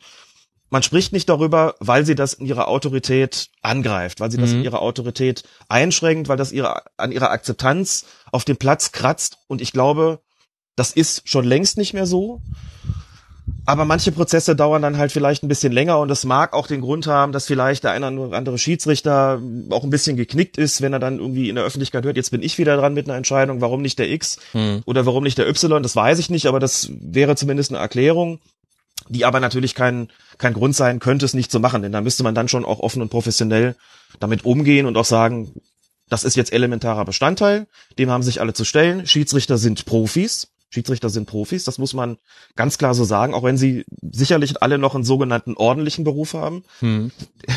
Man 0.69 0.84
spricht 0.84 1.14
nicht 1.14 1.30
darüber, 1.30 1.76
weil 1.80 2.06
sie 2.06 2.15
das 2.15 2.34
in 2.34 2.45
ihrer 2.45 2.68
Autorität 2.68 3.49
angreift, 3.61 4.19
weil 4.19 4.31
sie 4.31 4.38
das 4.38 4.52
in 4.52 4.60
mhm. 4.60 4.65
ihrer 4.65 4.81
Autorität 4.81 5.44
einschränkt, 5.69 6.27
weil 6.27 6.38
das 6.38 6.52
ihre, 6.52 6.84
an 6.98 7.11
ihrer 7.11 7.31
Akzeptanz 7.31 8.06
auf 8.31 8.44
dem 8.44 8.57
Platz 8.57 8.91
kratzt. 8.91 9.38
Und 9.48 9.61
ich 9.61 9.72
glaube, 9.72 10.19
das 10.76 10.91
ist 10.91 11.27
schon 11.27 11.45
längst 11.45 11.77
nicht 11.77 11.94
mehr 11.94 12.06
so. 12.06 12.41
Aber 13.65 13.85
manche 13.85 14.11
Prozesse 14.11 14.55
dauern 14.55 14.81
dann 14.81 14.97
halt 14.97 15.11
vielleicht 15.11 15.43
ein 15.43 15.47
bisschen 15.47 15.73
länger 15.73 15.99
und 15.99 16.07
das 16.07 16.23
mag 16.25 16.53
auch 16.53 16.67
den 16.67 16.81
Grund 16.81 17.07
haben, 17.07 17.31
dass 17.31 17.47
vielleicht 17.47 17.83
der 17.83 17.91
eine 17.91 18.11
oder 18.11 18.37
andere 18.37 18.57
Schiedsrichter 18.57 19.41
auch 19.69 19.83
ein 19.83 19.89
bisschen 19.89 20.15
geknickt 20.15 20.57
ist, 20.57 20.81
wenn 20.81 20.93
er 20.93 20.99
dann 20.99 21.19
irgendwie 21.19 21.49
in 21.49 21.55
der 21.55 21.63
Öffentlichkeit 21.63 22.05
hört, 22.05 22.17
jetzt 22.17 22.31
bin 22.31 22.41
ich 22.41 22.57
wieder 22.57 22.77
dran 22.77 22.93
mit 22.93 23.07
einer 23.07 23.17
Entscheidung, 23.17 23.59
warum 23.59 23.81
nicht 23.81 23.99
der 23.99 24.09
X 24.09 24.37
hm. 24.53 24.83
oder 24.85 25.05
warum 25.05 25.23
nicht 25.23 25.37
der 25.37 25.49
Y, 25.49 25.83
das 25.83 25.95
weiß 25.95 26.19
ich 26.19 26.29
nicht, 26.29 26.45
aber 26.45 26.59
das 26.59 26.89
wäre 26.99 27.35
zumindest 27.35 27.71
eine 27.71 27.79
Erklärung, 27.79 28.39
die 29.09 29.25
aber 29.25 29.39
natürlich 29.39 29.75
kein, 29.75 30.09
kein 30.37 30.53
Grund 30.53 30.75
sein 30.75 30.99
könnte, 30.99 31.25
es 31.25 31.33
nicht 31.33 31.51
zu 31.51 31.59
machen, 31.59 31.81
denn 31.81 31.91
da 31.91 32.01
müsste 32.01 32.23
man 32.23 32.35
dann 32.35 32.47
schon 32.47 32.65
auch 32.65 32.79
offen 32.79 33.01
und 33.01 33.09
professionell 33.09 33.75
damit 34.19 34.45
umgehen 34.45 34.85
und 34.85 34.97
auch 34.97 35.05
sagen, 35.05 35.53
das 36.09 36.23
ist 36.23 36.35
jetzt 36.35 36.53
elementarer 36.53 37.05
Bestandteil, 37.05 37.67
dem 37.99 38.09
haben 38.09 38.23
sich 38.23 38.39
alle 38.39 38.53
zu 38.53 38.63
stellen. 38.63 39.05
Schiedsrichter 39.05 39.57
sind 39.57 39.85
Profis. 39.85 40.47
Schiedsrichter 40.69 41.10
sind 41.10 41.27
Profis, 41.27 41.64
das 41.64 41.77
muss 41.77 41.94
man 41.94 42.18
ganz 42.57 42.77
klar 42.77 42.94
so 42.94 43.06
sagen, 43.06 43.34
auch 43.34 43.44
wenn 43.44 43.57
sie 43.57 43.85
sicherlich 44.02 44.61
alle 44.61 44.77
noch 44.77 44.95
einen 44.95 45.06
sogenannten 45.06 45.56
ordentlichen 45.56 46.03
Beruf 46.03 46.34
haben. 46.34 46.64
Hm. 46.80 47.11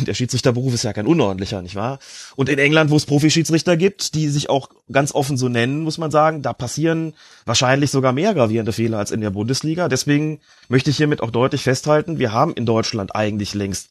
Der 0.07 0.15
Schiedsrichterberuf 0.15 0.73
ist 0.75 0.85
ja 0.85 0.93
kein 0.93 1.09
unordentlicher, 1.09 1.61
nicht 1.61 1.75
wahr? 1.75 1.99
Und 2.37 2.49
in 2.49 2.61
England, 2.61 2.91
wo 2.91 2.97
es 2.97 3.07
Profischiedsrichter 3.07 3.77
gibt, 3.77 4.15
die 4.15 4.29
sich 4.29 4.49
auch 4.49 4.71
ganz 4.93 5.13
offen 5.13 5.37
so 5.37 5.49
nennen, 5.49 5.83
muss 5.83 5.99
man 5.99 6.13
sagen, 6.13 6.43
da 6.43 6.53
passieren 6.53 7.15
wahrscheinlich 7.47 7.91
sogar 7.91 8.13
mehr 8.13 8.33
gravierende 8.33 8.73
Fehler 8.73 8.99
als 8.99 9.11
in 9.11 9.21
der 9.21 9.31
Bundesliga. 9.31 9.89
Deswegen 9.89 10.41
möchte 10.69 10.91
ich 10.91 10.97
hiermit 10.97 11.21
auch 11.21 11.33
deutlich 11.33 11.63
festhalten, 11.63 12.21
wir 12.21 12.33
haben 12.33 12.55
in 12.55 12.65
Deutschland 12.65 13.15
eigentlich 13.17 13.55
längst 13.55 13.91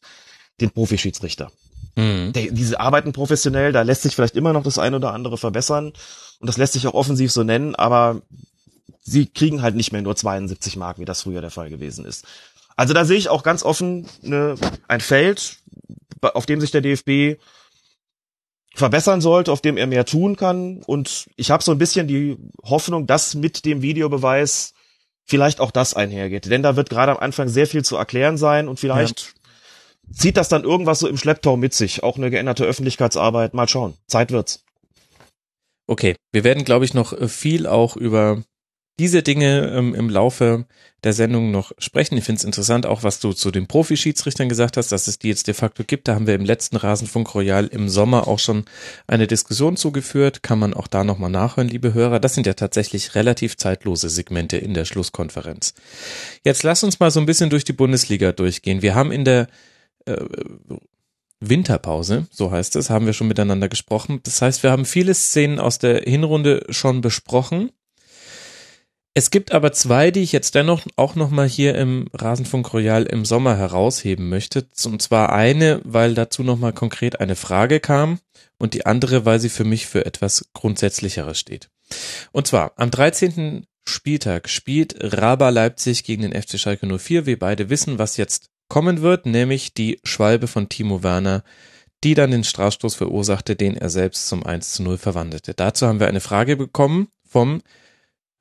den 0.62 0.70
Profischiedsrichter. 0.70 1.50
Mhm. 1.96 2.32
Der, 2.32 2.50
diese 2.52 2.80
arbeiten 2.80 3.12
professionell, 3.12 3.72
da 3.72 3.82
lässt 3.82 4.02
sich 4.02 4.14
vielleicht 4.14 4.36
immer 4.36 4.54
noch 4.54 4.62
das 4.62 4.78
eine 4.78 4.96
oder 4.96 5.12
andere 5.12 5.36
verbessern. 5.36 5.92
Und 6.40 6.46
das 6.46 6.56
lässt 6.56 6.72
sich 6.72 6.86
auch 6.86 6.94
offensiv 6.94 7.32
so 7.32 7.42
nennen, 7.42 7.74
aber 7.74 8.22
sie 9.00 9.26
kriegen 9.26 9.62
halt 9.62 9.74
nicht 9.74 9.92
mehr 9.92 10.02
nur 10.02 10.16
72 10.16 10.76
Mark, 10.76 10.98
wie 10.98 11.04
das 11.04 11.22
früher 11.22 11.40
der 11.40 11.50
Fall 11.50 11.70
gewesen 11.70 12.04
ist. 12.04 12.26
Also 12.76 12.94
da 12.94 13.04
sehe 13.04 13.18
ich 13.18 13.28
auch 13.28 13.42
ganz 13.42 13.62
offen 13.62 14.06
ne, 14.22 14.54
ein 14.88 15.00
Feld, 15.00 15.58
auf 16.22 16.46
dem 16.46 16.60
sich 16.60 16.70
der 16.70 16.80
DFB 16.80 17.40
verbessern 18.74 19.20
sollte, 19.20 19.52
auf 19.52 19.60
dem 19.60 19.76
er 19.76 19.86
mehr 19.86 20.04
tun 20.04 20.36
kann. 20.36 20.82
Und 20.86 21.28
ich 21.36 21.50
habe 21.50 21.62
so 21.62 21.72
ein 21.72 21.78
bisschen 21.78 22.08
die 22.08 22.36
Hoffnung, 22.62 23.06
dass 23.06 23.34
mit 23.34 23.64
dem 23.64 23.82
Videobeweis 23.82 24.72
vielleicht 25.24 25.60
auch 25.60 25.70
das 25.70 25.94
einhergeht. 25.94 26.50
Denn 26.50 26.62
da 26.62 26.76
wird 26.76 26.90
gerade 26.90 27.12
am 27.12 27.18
Anfang 27.18 27.48
sehr 27.48 27.66
viel 27.66 27.84
zu 27.84 27.96
erklären 27.96 28.36
sein 28.36 28.68
und 28.68 28.80
vielleicht 28.80 29.34
ja. 30.08 30.14
zieht 30.14 30.36
das 30.36 30.48
dann 30.48 30.64
irgendwas 30.64 31.00
so 31.00 31.08
im 31.08 31.16
Schlepptau 31.16 31.56
mit 31.56 31.74
sich. 31.74 32.02
Auch 32.02 32.16
eine 32.16 32.30
geänderte 32.30 32.64
Öffentlichkeitsarbeit. 32.64 33.54
Mal 33.54 33.68
schauen. 33.68 33.94
Zeit 34.06 34.30
wird's. 34.30 34.64
Okay, 35.86 36.14
wir 36.32 36.44
werden, 36.44 36.64
glaube 36.64 36.84
ich, 36.84 36.94
noch 36.94 37.28
viel 37.28 37.66
auch 37.66 37.96
über 37.96 38.42
diese 38.98 39.22
Dinge 39.22 39.72
ähm, 39.74 39.94
im 39.94 40.10
Laufe 40.10 40.66
der 41.04 41.12
Sendung 41.14 41.50
noch 41.50 41.72
sprechen. 41.78 42.18
Ich 42.18 42.24
finde 42.24 42.40
es 42.40 42.44
interessant, 42.44 42.84
auch 42.84 43.02
was 43.02 43.20
du 43.20 43.32
zu 43.32 43.50
den 43.50 43.66
Profi-Schiedsrichtern 43.66 44.48
gesagt 44.48 44.76
hast, 44.76 44.92
dass 44.92 45.06
es 45.06 45.18
die 45.18 45.28
jetzt 45.28 45.46
de 45.46 45.54
facto 45.54 45.84
gibt. 45.84 46.08
Da 46.08 46.14
haben 46.14 46.26
wir 46.26 46.34
im 46.34 46.44
letzten 46.44 46.76
Rasenfunk 46.76 47.34
Royal 47.34 47.66
im 47.66 47.88
Sommer 47.88 48.28
auch 48.28 48.38
schon 48.38 48.64
eine 49.06 49.26
Diskussion 49.26 49.76
zugeführt. 49.76 50.42
Kann 50.42 50.58
man 50.58 50.74
auch 50.74 50.86
da 50.86 51.04
nochmal 51.04 51.30
nachhören, 51.30 51.68
liebe 51.68 51.94
Hörer. 51.94 52.20
Das 52.20 52.34
sind 52.34 52.46
ja 52.46 52.54
tatsächlich 52.54 53.14
relativ 53.14 53.56
zeitlose 53.56 54.10
Segmente 54.10 54.58
in 54.58 54.74
der 54.74 54.84
Schlusskonferenz. 54.84 55.72
Jetzt 56.44 56.62
lass 56.62 56.84
uns 56.84 57.00
mal 57.00 57.10
so 57.10 57.20
ein 57.20 57.26
bisschen 57.26 57.48
durch 57.48 57.64
die 57.64 57.72
Bundesliga 57.72 58.32
durchgehen. 58.32 58.82
Wir 58.82 58.94
haben 58.94 59.12
in 59.12 59.24
der 59.24 59.46
äh, 60.04 60.16
Winterpause, 61.40 62.26
so 62.30 62.50
heißt 62.50 62.76
es, 62.76 62.90
haben 62.90 63.06
wir 63.06 63.14
schon 63.14 63.28
miteinander 63.28 63.70
gesprochen. 63.70 64.20
Das 64.24 64.42
heißt, 64.42 64.62
wir 64.62 64.70
haben 64.70 64.84
viele 64.84 65.14
Szenen 65.14 65.58
aus 65.58 65.78
der 65.78 66.02
Hinrunde 66.02 66.66
schon 66.68 67.00
besprochen. 67.00 67.70
Es 69.20 69.30
gibt 69.30 69.52
aber 69.52 69.70
zwei, 69.72 70.10
die 70.10 70.20
ich 70.20 70.32
jetzt 70.32 70.54
dennoch 70.54 70.86
auch 70.96 71.14
nochmal 71.14 71.46
hier 71.46 71.74
im 71.74 72.08
Rasenfunk 72.14 72.72
Royal 72.72 73.02
im 73.02 73.26
Sommer 73.26 73.54
herausheben 73.54 74.30
möchte. 74.30 74.66
Und 74.86 75.02
zwar 75.02 75.30
eine, 75.30 75.82
weil 75.84 76.14
dazu 76.14 76.42
nochmal 76.42 76.72
konkret 76.72 77.20
eine 77.20 77.36
Frage 77.36 77.80
kam 77.80 78.18
und 78.56 78.72
die 78.72 78.86
andere, 78.86 79.26
weil 79.26 79.38
sie 79.38 79.50
für 79.50 79.64
mich 79.64 79.84
für 79.84 80.06
etwas 80.06 80.46
Grundsätzlicheres 80.54 81.38
steht. 81.38 81.68
Und 82.32 82.46
zwar 82.46 82.72
am 82.76 82.90
13. 82.90 83.66
Spieltag 83.86 84.48
spielt 84.48 84.96
Raba 84.98 85.50
Leipzig 85.50 86.04
gegen 86.04 86.22
den 86.22 86.32
FC 86.32 86.58
Schalke 86.58 86.86
04. 86.86 87.26
Wir 87.26 87.38
beide 87.38 87.68
wissen, 87.68 87.98
was 87.98 88.16
jetzt 88.16 88.46
kommen 88.70 89.02
wird, 89.02 89.26
nämlich 89.26 89.74
die 89.74 90.00
Schwalbe 90.02 90.46
von 90.46 90.70
Timo 90.70 91.02
Werner, 91.02 91.44
die 92.04 92.14
dann 92.14 92.30
den 92.30 92.44
Strafstoß 92.44 92.94
verursachte, 92.94 93.54
den 93.54 93.76
er 93.76 93.90
selbst 93.90 94.28
zum 94.28 94.46
1 94.46 94.72
zu 94.72 94.82
0 94.82 94.96
verwandelte. 94.96 95.52
Dazu 95.52 95.86
haben 95.86 96.00
wir 96.00 96.08
eine 96.08 96.20
Frage 96.20 96.56
bekommen 96.56 97.08
vom 97.28 97.60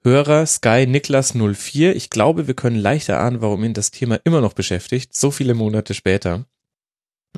Hörer 0.02 0.46
Sky 0.46 0.86
Niklas 0.88 1.34
04. 1.34 1.94
Ich 1.94 2.10
glaube, 2.10 2.48
wir 2.48 2.54
können 2.54 2.78
leichter 2.78 3.20
ahnen, 3.20 3.42
warum 3.42 3.66
ihn 3.66 3.74
das 3.74 3.92
Thema 3.92 4.18
immer 4.24 4.40
noch 4.40 4.54
beschäftigt, 4.54 5.14
so 5.14 5.30
viele 5.30 5.56
Monate 5.56 5.94
später. 5.94 6.46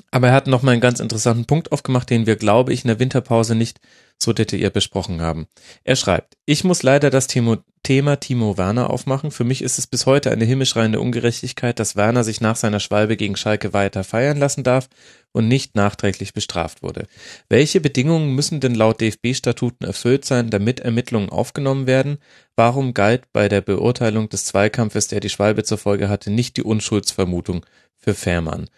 Aber 0.09 0.27
er 0.27 0.33
hat 0.33 0.47
noch 0.47 0.61
mal 0.61 0.71
einen 0.71 0.81
ganz 0.81 0.99
interessanten 0.99 1.45
Punkt 1.45 1.71
aufgemacht, 1.71 2.09
den 2.09 2.25
wir, 2.25 2.35
glaube 2.35 2.73
ich, 2.73 2.83
in 2.83 2.87
der 2.87 2.99
Winterpause 2.99 3.55
nicht 3.55 3.79
so 4.21 4.33
detailliert 4.33 4.73
besprochen 4.73 5.21
haben. 5.21 5.47
Er 5.83 5.95
schreibt, 5.95 6.37
ich 6.45 6.63
muss 6.63 6.83
leider 6.83 7.09
das 7.09 7.27
Thema, 7.27 7.63
Thema 7.83 8.17
Timo 8.17 8.57
Werner 8.57 8.89
aufmachen. 8.91 9.31
Für 9.31 9.43
mich 9.43 9.61
ist 9.61 9.79
es 9.79 9.87
bis 9.87 10.05
heute 10.05 10.31
eine 10.31 10.45
himmelschreiende 10.45 10.99
Ungerechtigkeit, 10.99 11.79
dass 11.79 11.95
Werner 11.95 12.23
sich 12.23 12.39
nach 12.39 12.55
seiner 12.55 12.79
Schwalbe 12.79 13.17
gegen 13.17 13.35
Schalke 13.35 13.73
weiter 13.73 14.03
feiern 14.03 14.37
lassen 14.37 14.63
darf 14.63 14.87
und 15.31 15.47
nicht 15.47 15.75
nachträglich 15.75 16.33
bestraft 16.33 16.83
wurde. 16.83 17.07
Welche 17.49 17.81
Bedingungen 17.81 18.35
müssen 18.35 18.59
denn 18.59 18.75
laut 18.75 19.01
DFB-Statuten 19.01 19.85
erfüllt 19.85 20.25
sein, 20.25 20.49
damit 20.49 20.81
Ermittlungen 20.81 21.29
aufgenommen 21.29 21.87
werden? 21.87 22.19
Warum 22.55 22.93
galt 22.93 23.23
bei 23.33 23.49
der 23.49 23.61
Beurteilung 23.61 24.29
des 24.29 24.45
Zweikampfes, 24.45 25.07
der 25.07 25.19
die 25.19 25.29
Schwalbe 25.29 25.63
zur 25.63 25.79
Folge 25.79 26.09
hatte, 26.09 26.29
nicht 26.29 26.57
die 26.57 26.63
Unschuldsvermutung 26.63 27.65
für 27.97 28.13
Fährmann? 28.13 28.69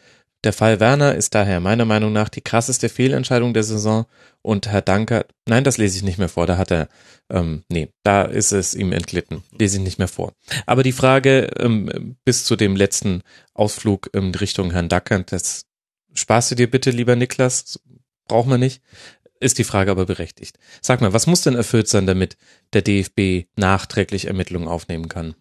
Der 0.43 0.51
Fall 0.51 0.81
Werner 0.81 1.15
ist 1.15 1.35
daher 1.35 1.61
meiner 1.61 1.85
Meinung 1.85 2.11
nach 2.11 2.27
die 2.27 2.41
krasseste 2.41 2.89
Fehlentscheidung 2.89 3.53
der 3.53 3.63
Saison 3.63 4.05
und 4.41 4.67
Herr 4.67 4.81
Danker, 4.81 5.25
nein, 5.47 5.63
das 5.63 5.77
lese 5.77 5.97
ich 5.97 6.03
nicht 6.03 6.17
mehr 6.17 6.27
vor, 6.27 6.45
da 6.45 6.57
hat 6.57 6.69
er, 6.69 6.89
ähm, 7.29 7.63
nee, 7.69 7.93
da 8.03 8.23
ist 8.23 8.51
es 8.51 8.75
ihm 8.75 8.91
entglitten, 8.91 9.43
lese 9.57 9.77
ich 9.77 9.83
nicht 9.83 9.99
mehr 9.99 10.09
vor. 10.09 10.33
Aber 10.65 10.83
die 10.83 10.91
Frage 10.91 11.49
ähm, 11.59 12.17
bis 12.25 12.43
zu 12.43 12.57
dem 12.57 12.75
letzten 12.75 13.21
Ausflug 13.53 14.09
in 14.11 14.35
Richtung 14.35 14.71
Herrn 14.71 14.89
Dackert, 14.89 15.31
das 15.31 15.65
sparst 16.13 16.51
du 16.51 16.55
dir 16.55 16.69
bitte, 16.69 16.91
lieber 16.91 17.15
Niklas, 17.15 17.79
braucht 18.27 18.47
man 18.47 18.59
nicht, 18.59 18.81
ist 19.39 19.59
die 19.59 19.63
Frage 19.63 19.91
aber 19.91 20.05
berechtigt. 20.05 20.57
Sag 20.81 20.99
mal, 20.99 21.13
was 21.13 21.27
muss 21.27 21.41
denn 21.41 21.55
erfüllt 21.55 21.87
sein, 21.87 22.05
damit 22.05 22.37
der 22.73 22.81
DFB 22.81 23.47
nachträglich 23.55 24.25
Ermittlungen 24.25 24.67
aufnehmen 24.67 25.07
kann? 25.07 25.35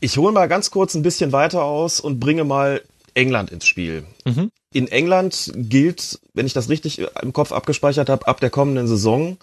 Ich 0.00 0.16
hole 0.18 0.32
mal 0.32 0.48
ganz 0.48 0.72
kurz 0.72 0.94
ein 0.94 1.02
bisschen 1.02 1.30
weiter 1.30 1.62
aus 1.62 2.00
und 2.00 2.18
bringe 2.18 2.42
mal 2.42 2.82
England 3.14 3.50
ins 3.50 3.66
Spiel. 3.66 4.04
Mhm. 4.24 4.50
In 4.72 4.88
England 4.88 5.52
gilt, 5.54 6.20
wenn 6.34 6.46
ich 6.46 6.52
das 6.54 6.68
richtig 6.68 7.00
im 7.20 7.32
Kopf 7.32 7.52
abgespeichert 7.52 8.08
habe, 8.08 8.26
ab 8.26 8.40
der 8.40 8.50
kommenden 8.50 8.86
Saison 8.86 9.36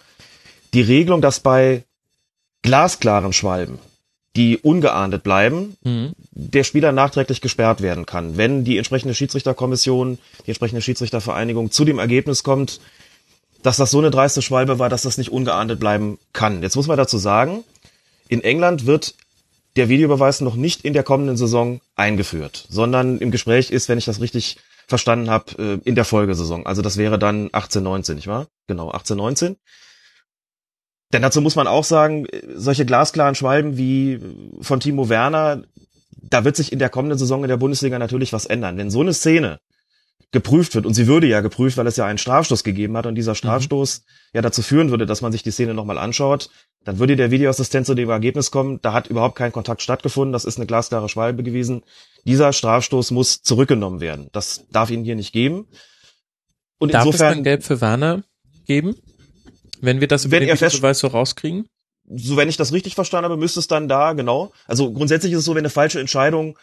die 0.73 0.81
Regelung, 0.81 1.21
dass 1.21 1.39
bei 1.39 1.83
glasklaren 2.61 3.33
Schwalben, 3.33 3.79
die 4.35 4.57
ungeahndet 4.57 5.23
bleiben, 5.23 5.75
Mhm. 5.83 6.13
der 6.31 6.63
Spieler 6.63 6.91
nachträglich 6.91 7.41
gesperrt 7.41 7.81
werden 7.81 8.05
kann, 8.05 8.37
wenn 8.37 8.63
die 8.63 8.77
entsprechende 8.77 9.13
Schiedsrichterkommission, 9.15 10.19
die 10.45 10.51
entsprechende 10.51 10.81
Schiedsrichtervereinigung 10.81 11.71
zu 11.71 11.85
dem 11.85 11.99
Ergebnis 11.99 12.43
kommt, 12.43 12.79
dass 13.63 13.77
das 13.77 13.91
so 13.91 13.99
eine 13.99 14.11
dreiste 14.11 14.41
Schwalbe 14.41 14.79
war, 14.79 14.89
dass 14.89 15.01
das 15.01 15.17
nicht 15.17 15.31
ungeahndet 15.31 15.79
bleiben 15.79 16.17
kann. 16.33 16.61
Jetzt 16.61 16.75
muss 16.75 16.87
man 16.87 16.97
dazu 16.97 17.17
sagen, 17.17 17.63
in 18.27 18.41
England 18.41 18.85
wird 18.85 19.15
der 19.75 19.89
Videobeweis 19.89 20.41
noch 20.41 20.55
nicht 20.55 20.83
in 20.83 20.93
der 20.93 21.03
kommenden 21.03 21.37
Saison 21.37 21.81
eingeführt, 21.95 22.65
sondern 22.69 23.19
im 23.19 23.31
Gespräch 23.31 23.71
ist, 23.71 23.89
wenn 23.89 23.97
ich 23.97 24.05
das 24.05 24.21
richtig 24.21 24.57
verstanden 24.87 25.29
habe, 25.29 25.81
in 25.85 25.95
der 25.95 26.05
Folgesaison. 26.05 26.65
Also 26.65 26.81
das 26.81 26.97
wäre 26.97 27.19
dann 27.19 27.49
18, 27.51 27.83
19, 27.83 28.15
nicht 28.15 28.27
wahr? 28.27 28.47
Genau, 28.67 28.91
18, 28.91 29.15
19. 29.17 29.55
Denn 31.13 31.21
dazu 31.21 31.41
muss 31.41 31.55
man 31.55 31.67
auch 31.67 31.83
sagen, 31.83 32.27
solche 32.55 32.85
glasklaren 32.85 33.35
Schwalben 33.35 33.77
wie 33.77 34.19
von 34.61 34.79
Timo 34.79 35.09
Werner, 35.09 35.63
da 36.11 36.43
wird 36.43 36.55
sich 36.55 36.71
in 36.71 36.79
der 36.79 36.89
kommenden 36.89 37.17
Saison 37.17 37.43
in 37.43 37.49
der 37.49 37.57
Bundesliga 37.57 37.97
natürlich 37.99 38.33
was 38.33 38.45
ändern. 38.45 38.77
Wenn 38.77 38.91
so 38.91 39.01
eine 39.01 39.13
Szene 39.13 39.59
geprüft 40.31 40.75
wird, 40.75 40.85
und 40.85 40.93
sie 40.93 41.07
würde 41.07 41.27
ja 41.27 41.41
geprüft, 41.41 41.77
weil 41.77 41.87
es 41.87 41.97
ja 41.97 42.05
einen 42.05 42.19
Strafstoß 42.19 42.63
gegeben 42.63 42.95
hat 42.95 43.07
und 43.07 43.15
dieser 43.15 43.33
Strafstoß 43.33 43.99
mhm. 43.99 44.03
ja 44.33 44.41
dazu 44.41 44.61
führen 44.61 44.91
würde, 44.91 45.07
dass 45.07 45.21
man 45.21 45.31
sich 45.31 45.41
die 45.41 45.51
Szene 45.51 45.73
nochmal 45.73 45.97
anschaut, 45.97 46.49
dann 46.83 46.99
würde 46.99 47.15
der 47.15 47.31
Videoassistent 47.31 47.87
zu 47.87 47.95
dem 47.95 48.09
Ergebnis 48.09 48.51
kommen, 48.51 48.79
da 48.81 48.93
hat 48.93 49.07
überhaupt 49.07 49.35
kein 49.35 49.51
Kontakt 49.51 49.81
stattgefunden, 49.81 50.31
das 50.31 50.45
ist 50.45 50.57
eine 50.57 50.67
glasklare 50.67 51.09
Schwalbe 51.09 51.43
gewesen. 51.43 51.83
Dieser 52.25 52.53
Strafstoß 52.53 53.11
muss 53.11 53.41
zurückgenommen 53.41 54.01
werden. 54.01 54.29
Das 54.31 54.65
darf 54.71 54.91
ihn 54.91 55.03
hier 55.03 55.15
nicht 55.15 55.33
geben. 55.33 55.67
Und 56.77 56.93
darf 56.93 57.05
insofern, 57.05 57.31
es 57.31 57.35
dann 57.35 57.43
Gelb 57.43 57.63
für 57.63 57.81
Werner 57.81 58.23
geben? 58.65 58.95
Wenn 59.81 59.99
wir 59.99 60.07
das 60.07 60.25
über 60.25 60.39
wenn 60.39 60.47
den 60.47 60.55
Videobeweis 60.55 60.99
so 60.99 61.07
rauskriegen? 61.07 61.67
So, 62.11 62.37
wenn 62.37 62.49
ich 62.49 62.57
das 62.57 62.71
richtig 62.71 62.95
verstanden 62.95 63.25
habe, 63.25 63.37
müsste 63.37 63.59
es 63.59 63.67
dann 63.67 63.87
da, 63.87 64.13
genau. 64.13 64.51
Also 64.65 64.91
grundsätzlich 64.91 65.33
ist 65.33 65.39
es 65.39 65.45
so, 65.45 65.53
wenn 65.53 65.59
eine 65.59 65.69
falsche 65.69 65.99
Entscheidung 65.99 66.57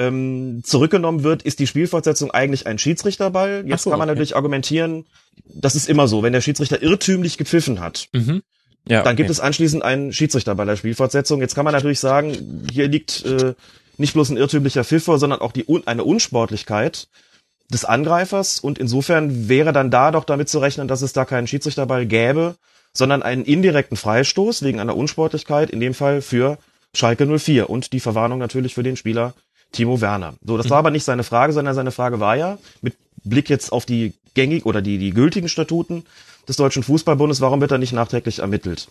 ähm, 0.00 0.62
zurückgenommen 0.64 1.22
wird, 1.22 1.42
ist 1.42 1.58
die 1.58 1.66
Spielfortsetzung 1.66 2.30
eigentlich 2.30 2.66
ein 2.66 2.78
Schiedsrichterball. 2.78 3.64
Jetzt 3.66 3.82
so, 3.82 3.90
kann 3.90 3.98
man 3.98 4.08
okay. 4.08 4.14
natürlich 4.14 4.34
argumentieren, 4.34 5.04
das 5.44 5.74
ist 5.74 5.88
immer 5.88 6.08
so, 6.08 6.22
wenn 6.22 6.32
der 6.32 6.40
Schiedsrichter 6.40 6.82
irrtümlich 6.82 7.36
gepfiffen 7.36 7.80
hat. 7.80 8.08
Mhm. 8.12 8.42
Ja, 8.88 9.02
dann 9.02 9.14
gibt 9.14 9.28
es 9.28 9.40
anschließend 9.40 9.84
einen 9.84 10.12
Schiedsrichter 10.12 10.54
bei 10.54 10.64
der 10.64 10.76
Spielfortsetzung. 10.76 11.40
Jetzt 11.40 11.54
kann 11.54 11.66
man 11.66 11.74
natürlich 11.74 12.00
sagen, 12.00 12.66
hier 12.72 12.88
liegt 12.88 13.24
äh, 13.26 13.54
nicht 13.98 14.14
bloß 14.14 14.30
ein 14.30 14.38
irrtümlicher 14.38 14.84
Pfiff 14.84 15.04
vor, 15.04 15.18
sondern 15.18 15.40
auch 15.40 15.52
die 15.52 15.66
eine 15.84 16.04
Unsportlichkeit 16.04 17.08
des 17.70 17.84
Angreifers 17.84 18.58
und 18.58 18.78
insofern 18.78 19.48
wäre 19.48 19.72
dann 19.72 19.90
da 19.90 20.10
doch 20.10 20.24
damit 20.24 20.48
zu 20.48 20.58
rechnen, 20.60 20.88
dass 20.88 21.02
es 21.02 21.12
da 21.12 21.26
keinen 21.26 21.46
Schiedsrichterball 21.46 22.06
gäbe, 22.06 22.56
sondern 22.94 23.22
einen 23.22 23.44
indirekten 23.44 23.98
Freistoß 23.98 24.62
wegen 24.62 24.80
einer 24.80 24.96
Unsportlichkeit, 24.96 25.70
in 25.70 25.78
dem 25.78 25.94
Fall 25.94 26.22
für 26.22 26.58
Schalke 26.94 27.26
04 27.26 27.68
und 27.68 27.92
die 27.92 28.00
Verwarnung 28.00 28.38
natürlich 28.38 28.74
für 28.74 28.82
den 28.82 28.96
Spieler 28.96 29.34
Timo 29.72 30.00
Werner. 30.00 30.34
So, 30.44 30.56
das 30.56 30.70
war 30.70 30.78
aber 30.78 30.90
nicht 30.90 31.04
seine 31.04 31.24
Frage, 31.24 31.52
sondern 31.52 31.74
seine 31.74 31.92
Frage 31.92 32.20
war 32.20 32.36
ja, 32.36 32.58
mit 32.82 32.96
Blick 33.24 33.48
jetzt 33.48 33.72
auf 33.72 33.86
die 33.86 34.14
gängig 34.34 34.66
oder 34.66 34.82
die, 34.82 34.98
die 34.98 35.10
gültigen 35.10 35.48
Statuten 35.48 36.04
des 36.48 36.56
Deutschen 36.56 36.82
Fußballbundes, 36.82 37.40
warum 37.40 37.60
wird 37.60 37.70
er 37.70 37.78
nicht 37.78 37.92
nachträglich 37.92 38.40
ermittelt? 38.40 38.88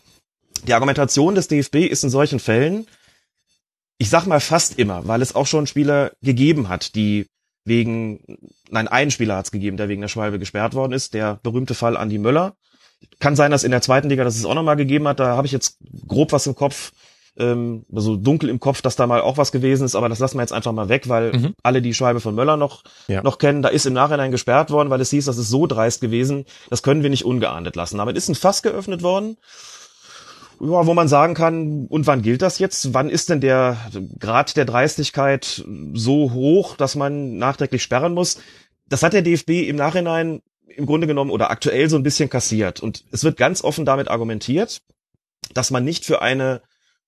Die 0.66 0.74
Argumentation 0.74 1.36
des 1.36 1.48
DFB 1.48 1.76
ist 1.76 2.04
in 2.04 2.10
solchen 2.10 2.40
Fällen, 2.40 2.88
ich 3.98 4.10
sag 4.10 4.26
mal 4.26 4.40
fast 4.40 4.78
immer, 4.78 5.08
weil 5.08 5.22
es 5.22 5.36
auch 5.36 5.48
schon 5.48 5.68
Spieler 5.68 6.12
gegeben 6.22 6.70
hat, 6.70 6.96
die 6.96 7.28
wegen, 7.66 8.40
nein, 8.70 8.88
einen 8.88 9.12
Spieler 9.12 9.38
hat 9.38 9.46
es 9.46 9.52
gegeben, 9.52 9.78
der 9.78 9.90
wegen 9.90 10.02
der 10.02 10.08
Schwalbe 10.08 10.40
gesperrt 10.40 10.74
worden 10.74 10.94
ist, 10.94 11.14
der 11.14 11.40
berühmte 11.44 11.74
Fall 11.74 11.98
Andi 11.98 12.18
Möller. 12.18 12.56
Kann 13.20 13.36
sein, 13.36 13.52
dass 13.52 13.64
in 13.64 13.72
der 13.72 13.82
zweiten 13.82 14.10
Liga 14.10 14.24
das 14.24 14.38
es 14.38 14.46
auch 14.46 14.56
nochmal 14.56 14.76
gegeben 14.76 15.08
hat, 15.08 15.20
da 15.20 15.38
habe 15.38 15.48
ich 15.48 15.54
jetzt 15.54 15.78
grob 16.08 16.32
was 16.32 16.48
im 16.48 16.56
Kopf, 16.56 16.92
ähm, 17.38 17.86
so 17.92 18.16
dunkel 18.16 18.50
im 18.50 18.60
Kopf, 18.60 18.82
dass 18.82 18.96
da 18.96 19.08
mal 19.08 19.22
auch 19.22 19.38
was 19.38 19.52
gewesen 19.52 19.86
ist, 19.86 19.96
aber 19.96 20.10
das 20.10 20.20
lassen 20.20 20.38
wir 20.38 20.42
jetzt 20.42 20.54
einfach 20.54 20.72
mal 20.72 20.90
weg, 20.90 21.10
weil 21.10 21.32
mhm. 21.32 21.56
alle 21.64 21.82
die 21.82 21.94
Schwalbe 21.94 22.20
von 22.20 22.36
Möller 22.36 22.58
noch, 22.58 22.84
ja. 23.08 23.24
noch 23.24 23.38
kennen. 23.38 23.62
Da 23.62 23.70
ist 23.70 23.86
im 23.86 23.94
Nachhinein 23.94 24.32
gesperrt 24.32 24.72
worden, 24.72 24.90
weil 24.90 25.02
es 25.02 25.10
hieß, 25.10 25.26
das 25.26 25.38
ist 25.38 25.50
so 25.50 25.68
dreist 25.68 26.02
gewesen, 26.02 26.46
das 26.70 26.84
können 26.84 27.04
wir 27.04 27.10
nicht 27.10 27.26
ungeahndet 27.26 27.76
lassen. 27.76 27.98
Damit 27.98 28.18
ist 28.18 28.30
ein 28.30 28.36
Fass 28.36 28.62
geöffnet 28.62 29.04
worden, 29.04 29.38
ja, 30.62 30.86
wo 30.86 30.94
man 30.94 31.08
sagen 31.08 31.36
kann, 31.36 31.88
und 31.88 32.06
wann 32.06 32.22
gilt 32.22 32.42
das 32.42 32.60
jetzt? 32.60 32.94
Wann 32.94 33.10
ist 33.10 33.30
denn 33.30 33.40
der 33.40 33.78
Grad 34.20 34.58
der 34.58 34.66
Dreistigkeit 34.66 35.64
so 35.94 36.34
hoch, 36.34 36.76
dass 36.76 36.96
man 36.96 37.38
nachträglich 37.38 37.82
sperren 37.82 38.14
muss? 38.14 38.40
Das 38.88 39.04
hat 39.04 39.14
der 39.14 39.22
DFB 39.22 39.68
im 39.70 39.78
Nachhinein 39.78 40.42
im 40.68 40.86
Grunde 40.86 41.08
genommen 41.08 41.32
oder 41.32 41.50
aktuell 41.50 41.90
so 41.90 41.96
ein 41.96 42.04
bisschen 42.04 42.30
kassiert. 42.30 42.82
Und 42.82 43.06
es 43.12 43.24
wird 43.24 43.38
ganz 43.38 43.64
offen 43.64 43.86
damit 43.86 44.10
argumentiert, 44.10 44.82
dass 45.54 45.72
man 45.72 45.84
nicht 45.84 46.06
für 46.06 46.22
eine 46.22 46.62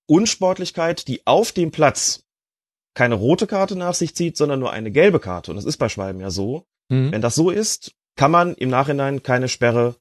Unsportlichkeit, 0.06 1.08
die 1.08 1.26
auf 1.26 1.52
dem 1.52 1.70
Platz 1.70 2.24
keine 2.94 3.14
rote 3.14 3.46
Karte 3.46 3.76
nach 3.76 3.94
sich 3.94 4.14
zieht, 4.14 4.36
sondern 4.36 4.60
nur 4.60 4.72
eine 4.72 4.90
gelbe 4.90 5.18
Karte. 5.18 5.50
Und 5.50 5.56
das 5.56 5.64
ist 5.64 5.78
bei 5.78 5.88
Schwalben 5.88 6.20
ja 6.20 6.30
so. 6.30 6.66
Mhm. 6.88 7.12
Wenn 7.12 7.22
das 7.22 7.34
so 7.34 7.50
ist, 7.50 7.92
kann 8.16 8.30
man 8.30 8.54
im 8.54 8.68
Nachhinein 8.68 9.22
keine 9.22 9.48
Sperre 9.48 9.96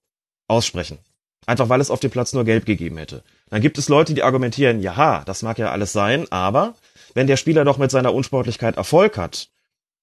aussprechen. 0.48 0.98
Einfach 1.46 1.70
weil 1.70 1.82
es 1.82 1.90
auf 1.90 2.00
dem 2.00 2.12
Platz 2.12 2.34
nur 2.34 2.44
gelb 2.44 2.66
gegeben 2.66 2.98
hätte. 2.98 3.24
Dann 3.50 3.62
gibt 3.62 3.78
es 3.78 3.90
Leute, 3.90 4.14
die 4.14 4.24
argumentieren, 4.24 4.82
ja, 4.82 5.24
das 5.26 5.42
mag 5.42 5.58
ja 5.58 5.72
alles 5.72 5.92
sein, 5.92 6.32
aber 6.32 6.76
wenn 7.14 7.28
der 7.28 7.38
Spieler 7.38 7.66
doch 7.66 7.78
mit 7.78 7.92
seiner 7.92 8.14
Unsportlichkeit 8.14 8.78
Erfolg 8.78 9.18
hat, 9.18 9.50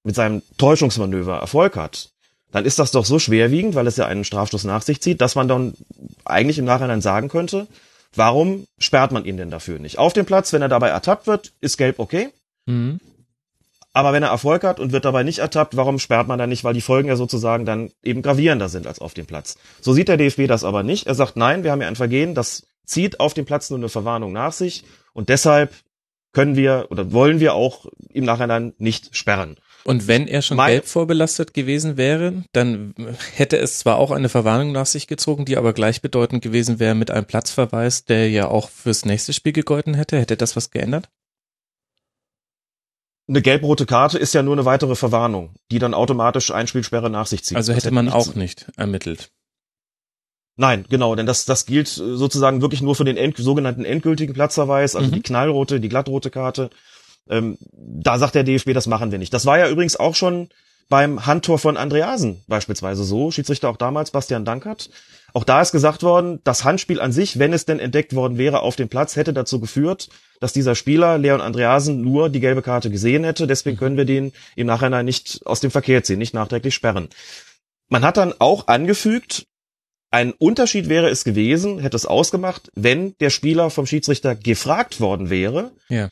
mit 0.02 0.14
seinem 0.14 0.42
Täuschungsmanöver 0.56 1.38
Erfolg 1.38 1.76
hat, 1.76 2.10
dann 2.50 2.64
ist 2.64 2.78
das 2.78 2.92
doch 2.92 3.04
so 3.04 3.18
schwerwiegend, 3.18 3.74
weil 3.74 3.86
es 3.86 3.96
ja 3.96 4.06
einen 4.06 4.24
Strafstoß 4.24 4.64
nach 4.64 4.82
sich 4.82 5.00
zieht, 5.00 5.20
dass 5.20 5.34
man 5.34 5.48
dann 5.48 5.74
eigentlich 6.24 6.58
im 6.58 6.64
Nachhinein 6.64 7.00
sagen 7.00 7.28
könnte, 7.28 7.66
Warum 8.14 8.66
sperrt 8.78 9.12
man 9.12 9.24
ihn 9.24 9.36
denn 9.36 9.50
dafür 9.50 9.78
nicht? 9.78 9.98
Auf 9.98 10.12
dem 10.12 10.26
Platz, 10.26 10.52
wenn 10.52 10.62
er 10.62 10.68
dabei 10.68 10.88
ertappt 10.88 11.26
wird, 11.26 11.52
ist 11.60 11.76
gelb 11.76 11.98
okay. 11.98 12.30
Mhm. 12.66 13.00
Aber 13.92 14.12
wenn 14.12 14.22
er 14.22 14.28
Erfolg 14.28 14.64
hat 14.64 14.80
und 14.80 14.92
wird 14.92 15.04
dabei 15.04 15.22
nicht 15.22 15.38
ertappt, 15.38 15.76
warum 15.76 15.98
sperrt 15.98 16.28
man 16.28 16.38
dann 16.38 16.48
nicht? 16.48 16.62
Weil 16.62 16.74
die 16.74 16.80
Folgen 16.80 17.08
ja 17.08 17.16
sozusagen 17.16 17.64
dann 17.64 17.90
eben 18.02 18.22
gravierender 18.22 18.68
sind 18.68 18.86
als 18.86 19.00
auf 19.00 19.14
dem 19.14 19.26
Platz. 19.26 19.56
So 19.80 19.92
sieht 19.92 20.08
der 20.08 20.16
DFB 20.16 20.46
das 20.46 20.64
aber 20.64 20.82
nicht. 20.82 21.06
Er 21.06 21.14
sagt, 21.14 21.36
nein, 21.36 21.64
wir 21.64 21.72
haben 21.72 21.82
ja 21.82 21.88
ein 21.88 21.96
Vergehen, 21.96 22.34
das 22.34 22.66
zieht 22.84 23.20
auf 23.20 23.34
dem 23.34 23.44
Platz 23.44 23.70
nur 23.70 23.78
eine 23.78 23.88
Verwarnung 23.88 24.32
nach 24.32 24.52
sich 24.52 24.84
und 25.12 25.28
deshalb 25.28 25.74
können 26.32 26.56
wir 26.56 26.86
oder 26.90 27.12
wollen 27.12 27.40
wir 27.40 27.54
auch 27.54 27.86
im 28.10 28.24
Nachhinein 28.24 28.74
nicht 28.78 29.16
sperren. 29.16 29.56
Und 29.88 30.06
wenn 30.06 30.28
er 30.28 30.42
schon 30.42 30.58
Mein- 30.58 30.72
gelb 30.72 30.86
vorbelastet 30.86 31.54
gewesen 31.54 31.96
wäre, 31.96 32.44
dann 32.52 32.94
hätte 33.34 33.56
es 33.56 33.78
zwar 33.78 33.96
auch 33.96 34.10
eine 34.10 34.28
Verwarnung 34.28 34.70
nach 34.70 34.84
sich 34.84 35.06
gezogen, 35.06 35.46
die 35.46 35.56
aber 35.56 35.72
gleichbedeutend 35.72 36.42
gewesen 36.42 36.78
wäre 36.78 36.94
mit 36.94 37.10
einem 37.10 37.24
Platzverweis, 37.24 38.04
der 38.04 38.28
ja 38.28 38.48
auch 38.48 38.68
fürs 38.68 39.06
nächste 39.06 39.32
Spiel 39.32 39.52
gegolten 39.54 39.94
hätte. 39.94 40.18
Hätte 40.20 40.36
das 40.36 40.56
was 40.56 40.70
geändert? 40.70 41.08
Eine 43.28 43.42
gelb-rote 43.42 43.86
Karte 43.86 44.18
ist 44.18 44.34
ja 44.34 44.42
nur 44.42 44.54
eine 44.54 44.64
weitere 44.64 44.94
Verwarnung, 44.94 45.54
die 45.70 45.78
dann 45.78 45.94
automatisch 45.94 46.50
Einspielsperre 46.50 47.08
nach 47.10 47.26
sich 47.26 47.44
zieht. 47.44 47.56
Also 47.56 47.72
Das 47.72 47.84
hätte 47.84 47.94
man 47.94 48.08
auch 48.10 48.34
nicht 48.34 48.66
ermittelt. 48.76 49.30
Nein, 50.56 50.84
genau, 50.88 51.14
denn 51.14 51.24
das, 51.26 51.44
das 51.44 51.66
gilt 51.66 51.88
sozusagen 51.88 52.60
wirklich 52.62 52.82
nur 52.82 52.94
für 52.94 53.04
den 53.04 53.16
end, 53.16 53.36
sogenannten 53.36 53.84
endgültigen 53.84 54.34
Platzverweis, 54.34 54.96
also 54.96 55.08
Mhm. 55.08 55.14
die 55.14 55.22
knallrote, 55.22 55.78
die 55.80 55.88
glattrote 55.88 56.30
Karte. 56.30 56.70
Ähm, 57.30 57.58
da 57.72 58.18
sagt 58.18 58.34
der 58.34 58.44
DFB, 58.44 58.72
das 58.72 58.86
machen 58.86 59.10
wir 59.10 59.18
nicht. 59.18 59.34
Das 59.34 59.46
war 59.46 59.58
ja 59.58 59.68
übrigens 59.68 59.96
auch 59.96 60.14
schon 60.14 60.48
beim 60.88 61.26
Handtor 61.26 61.58
von 61.58 61.76
Andreasen 61.76 62.42
beispielsweise 62.46 63.04
so, 63.04 63.30
Schiedsrichter 63.30 63.68
auch 63.68 63.76
damals, 63.76 64.10
Bastian 64.10 64.44
Dankert. 64.44 64.90
Auch 65.34 65.44
da 65.44 65.60
ist 65.60 65.72
gesagt 65.72 66.02
worden, 66.02 66.40
das 66.44 66.64
Handspiel 66.64 67.00
an 67.00 67.12
sich, 67.12 67.38
wenn 67.38 67.52
es 67.52 67.66
denn 67.66 67.78
entdeckt 67.78 68.14
worden 68.14 68.38
wäre 68.38 68.60
auf 68.60 68.76
dem 68.76 68.88
Platz, 68.88 69.16
hätte 69.16 69.34
dazu 69.34 69.60
geführt, 69.60 70.08
dass 70.40 70.54
dieser 70.54 70.74
Spieler, 70.74 71.18
Leon 71.18 71.42
Andreasen, 71.42 72.00
nur 72.00 72.30
die 72.30 72.40
gelbe 72.40 72.62
Karte 72.62 72.90
gesehen 72.90 73.24
hätte. 73.24 73.46
Deswegen 73.46 73.76
können 73.76 73.98
wir 73.98 74.06
den 74.06 74.32
im 74.56 74.66
Nachhinein 74.66 75.04
nicht 75.04 75.40
aus 75.44 75.60
dem 75.60 75.70
Verkehr 75.70 76.02
ziehen, 76.02 76.18
nicht 76.18 76.32
nachträglich 76.32 76.74
sperren. 76.74 77.08
Man 77.88 78.02
hat 78.02 78.16
dann 78.16 78.34
auch 78.38 78.68
angefügt, 78.68 79.46
ein 80.10 80.32
Unterschied 80.32 80.88
wäre 80.88 81.10
es 81.10 81.24
gewesen, 81.24 81.80
hätte 81.80 81.96
es 81.96 82.06
ausgemacht, 82.06 82.70
wenn 82.74 83.14
der 83.18 83.28
Spieler 83.28 83.68
vom 83.68 83.84
Schiedsrichter 83.84 84.34
gefragt 84.34 85.00
worden 85.00 85.28
wäre. 85.28 85.72
Ja. 85.90 86.08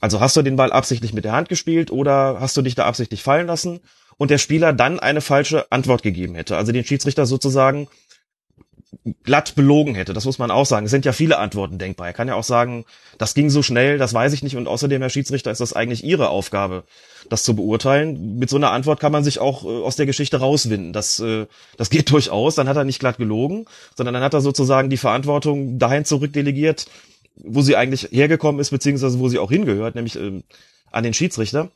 Also 0.00 0.20
hast 0.20 0.36
du 0.36 0.42
den 0.42 0.56
Ball 0.56 0.72
absichtlich 0.72 1.12
mit 1.12 1.24
der 1.24 1.32
Hand 1.32 1.48
gespielt 1.48 1.90
oder 1.90 2.38
hast 2.40 2.56
du 2.56 2.62
dich 2.62 2.74
da 2.74 2.86
absichtlich 2.86 3.22
fallen 3.22 3.46
lassen? 3.46 3.80
Und 4.16 4.30
der 4.30 4.38
Spieler 4.38 4.72
dann 4.72 4.98
eine 4.98 5.20
falsche 5.20 5.70
Antwort 5.70 6.02
gegeben 6.02 6.34
hätte. 6.34 6.56
Also 6.56 6.72
den 6.72 6.84
Schiedsrichter 6.84 7.24
sozusagen 7.24 7.88
glatt 9.22 9.54
belogen 9.54 9.94
hätte. 9.94 10.12
Das 10.12 10.24
muss 10.24 10.38
man 10.38 10.50
auch 10.50 10.66
sagen. 10.66 10.86
Es 10.86 10.90
sind 10.90 11.04
ja 11.04 11.12
viele 11.12 11.38
Antworten 11.38 11.78
denkbar. 11.78 12.06
Er 12.06 12.12
kann 12.12 12.28
ja 12.28 12.34
auch 12.34 12.44
sagen, 12.44 12.84
das 13.18 13.34
ging 13.34 13.50
so 13.50 13.62
schnell, 13.62 13.98
das 13.98 14.14
weiß 14.14 14.32
ich 14.32 14.42
nicht. 14.42 14.56
Und 14.56 14.66
außerdem, 14.66 15.00
Herr 15.00 15.10
Schiedsrichter, 15.10 15.50
ist 15.50 15.60
das 15.60 15.72
eigentlich 15.72 16.04
Ihre 16.04 16.30
Aufgabe, 16.30 16.84
das 17.28 17.42
zu 17.42 17.54
beurteilen. 17.54 18.38
Mit 18.38 18.50
so 18.50 18.56
einer 18.56 18.72
Antwort 18.72 19.00
kann 19.00 19.12
man 19.12 19.24
sich 19.24 19.38
auch 19.38 19.64
äh, 19.64 19.68
aus 19.68 19.96
der 19.96 20.06
Geschichte 20.06 20.38
rauswinden. 20.38 20.92
Das, 20.92 21.20
äh, 21.20 21.46
das 21.76 21.90
geht 21.90 22.10
durchaus. 22.10 22.54
Dann 22.54 22.68
hat 22.68 22.76
er 22.76 22.84
nicht 22.84 23.00
glatt 23.00 23.18
gelogen, 23.18 23.66
sondern 23.96 24.14
dann 24.14 24.22
hat 24.22 24.34
er 24.34 24.40
sozusagen 24.40 24.90
die 24.90 24.96
Verantwortung 24.96 25.78
dahin 25.78 26.04
zurückdelegiert, 26.04 26.86
wo 27.44 27.62
sie 27.62 27.76
eigentlich 27.76 28.08
hergekommen 28.10 28.60
ist, 28.60 28.70
beziehungsweise 28.70 29.18
wo 29.18 29.28
sie 29.28 29.38
auch 29.38 29.50
hingehört, 29.50 29.94
nämlich 29.94 30.16
ähm, 30.16 30.44
an 30.90 31.04
den 31.04 31.14
Schiedsrichter. 31.14 31.70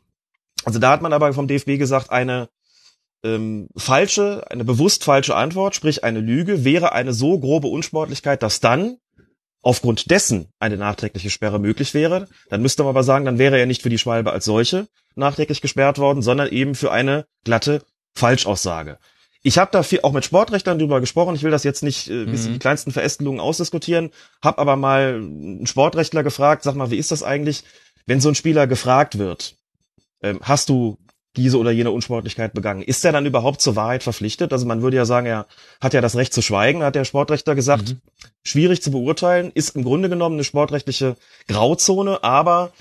Also 0.64 0.78
da 0.78 0.90
hat 0.90 1.02
man 1.02 1.12
aber 1.12 1.32
vom 1.32 1.48
DFB 1.48 1.78
gesagt, 1.78 2.10
eine 2.10 2.48
ähm, 3.24 3.68
falsche, 3.76 4.44
eine 4.50 4.64
bewusst 4.64 5.04
falsche 5.04 5.36
Antwort, 5.36 5.74
sprich 5.74 6.04
eine 6.04 6.20
Lüge, 6.20 6.64
wäre 6.64 6.92
eine 6.92 7.12
so 7.12 7.38
grobe 7.38 7.68
Unsportlichkeit, 7.68 8.42
dass 8.42 8.60
dann 8.60 8.98
aufgrund 9.62 10.10
dessen 10.10 10.48
eine 10.58 10.76
nachträgliche 10.76 11.30
Sperre 11.30 11.60
möglich 11.60 11.94
wäre. 11.94 12.28
Dann 12.50 12.62
müsste 12.62 12.82
man 12.82 12.90
aber 12.90 13.04
sagen, 13.04 13.24
dann 13.24 13.38
wäre 13.38 13.58
er 13.58 13.66
nicht 13.66 13.82
für 13.82 13.90
die 13.90 13.98
Schwalbe 13.98 14.32
als 14.32 14.44
solche 14.44 14.88
nachträglich 15.14 15.60
gesperrt 15.60 15.98
worden, 15.98 16.22
sondern 16.22 16.48
eben 16.48 16.74
für 16.74 16.90
eine 16.90 17.26
glatte 17.44 17.82
Falschaussage. 18.14 18.98
Ich 19.42 19.58
habe 19.58 19.70
da 19.72 19.82
viel, 19.82 20.00
auch 20.02 20.12
mit 20.12 20.24
Sportrechtlern 20.24 20.78
drüber 20.78 21.00
gesprochen. 21.00 21.34
Ich 21.34 21.42
will 21.42 21.50
das 21.50 21.64
jetzt 21.64 21.82
nicht 21.82 22.08
äh, 22.08 22.24
bis 22.26 22.44
in 22.44 22.50
Mhm. 22.50 22.54
die 22.54 22.58
kleinsten 22.60 22.92
Verästelungen 22.92 23.40
ausdiskutieren. 23.40 24.10
Hab 24.42 24.58
aber 24.58 24.76
mal 24.76 25.14
einen 25.16 25.66
Sportrechtler 25.66 26.22
gefragt, 26.22 26.62
sag 26.62 26.76
mal, 26.76 26.90
wie 26.90 26.96
ist 26.98 27.10
das 27.10 27.22
eigentlich, 27.22 27.64
wenn 28.06 28.20
so 28.20 28.28
ein 28.28 28.34
Spieler 28.34 28.66
gefragt 28.66 29.18
wird, 29.18 29.56
ähm, 30.22 30.38
hast 30.42 30.68
du 30.68 30.98
diese 31.36 31.58
oder 31.58 31.70
jene 31.70 31.90
Unsportlichkeit 31.90 32.52
begangen? 32.52 32.82
Ist 32.82 33.04
er 33.04 33.12
dann 33.12 33.26
überhaupt 33.26 33.60
zur 33.62 33.74
Wahrheit 33.74 34.02
verpflichtet? 34.02 34.52
Also 34.52 34.66
man 34.66 34.82
würde 34.82 34.98
ja 34.98 35.06
sagen, 35.06 35.26
er 35.26 35.46
hat 35.80 35.94
ja 35.94 36.00
das 36.00 36.14
Recht 36.14 36.34
zu 36.34 36.42
schweigen, 36.42 36.82
hat 36.82 36.94
der 36.94 37.04
Sportrechter 37.04 37.54
gesagt. 37.54 37.90
Mhm. 37.90 38.00
Schwierig 38.44 38.82
zu 38.82 38.90
beurteilen, 38.90 39.50
ist 39.54 39.74
im 39.74 39.82
Grunde 39.82 40.08
genommen 40.08 40.36
eine 40.36 40.44
sportrechtliche 40.44 41.16
Grauzone, 41.48 42.22
aber 42.22 42.72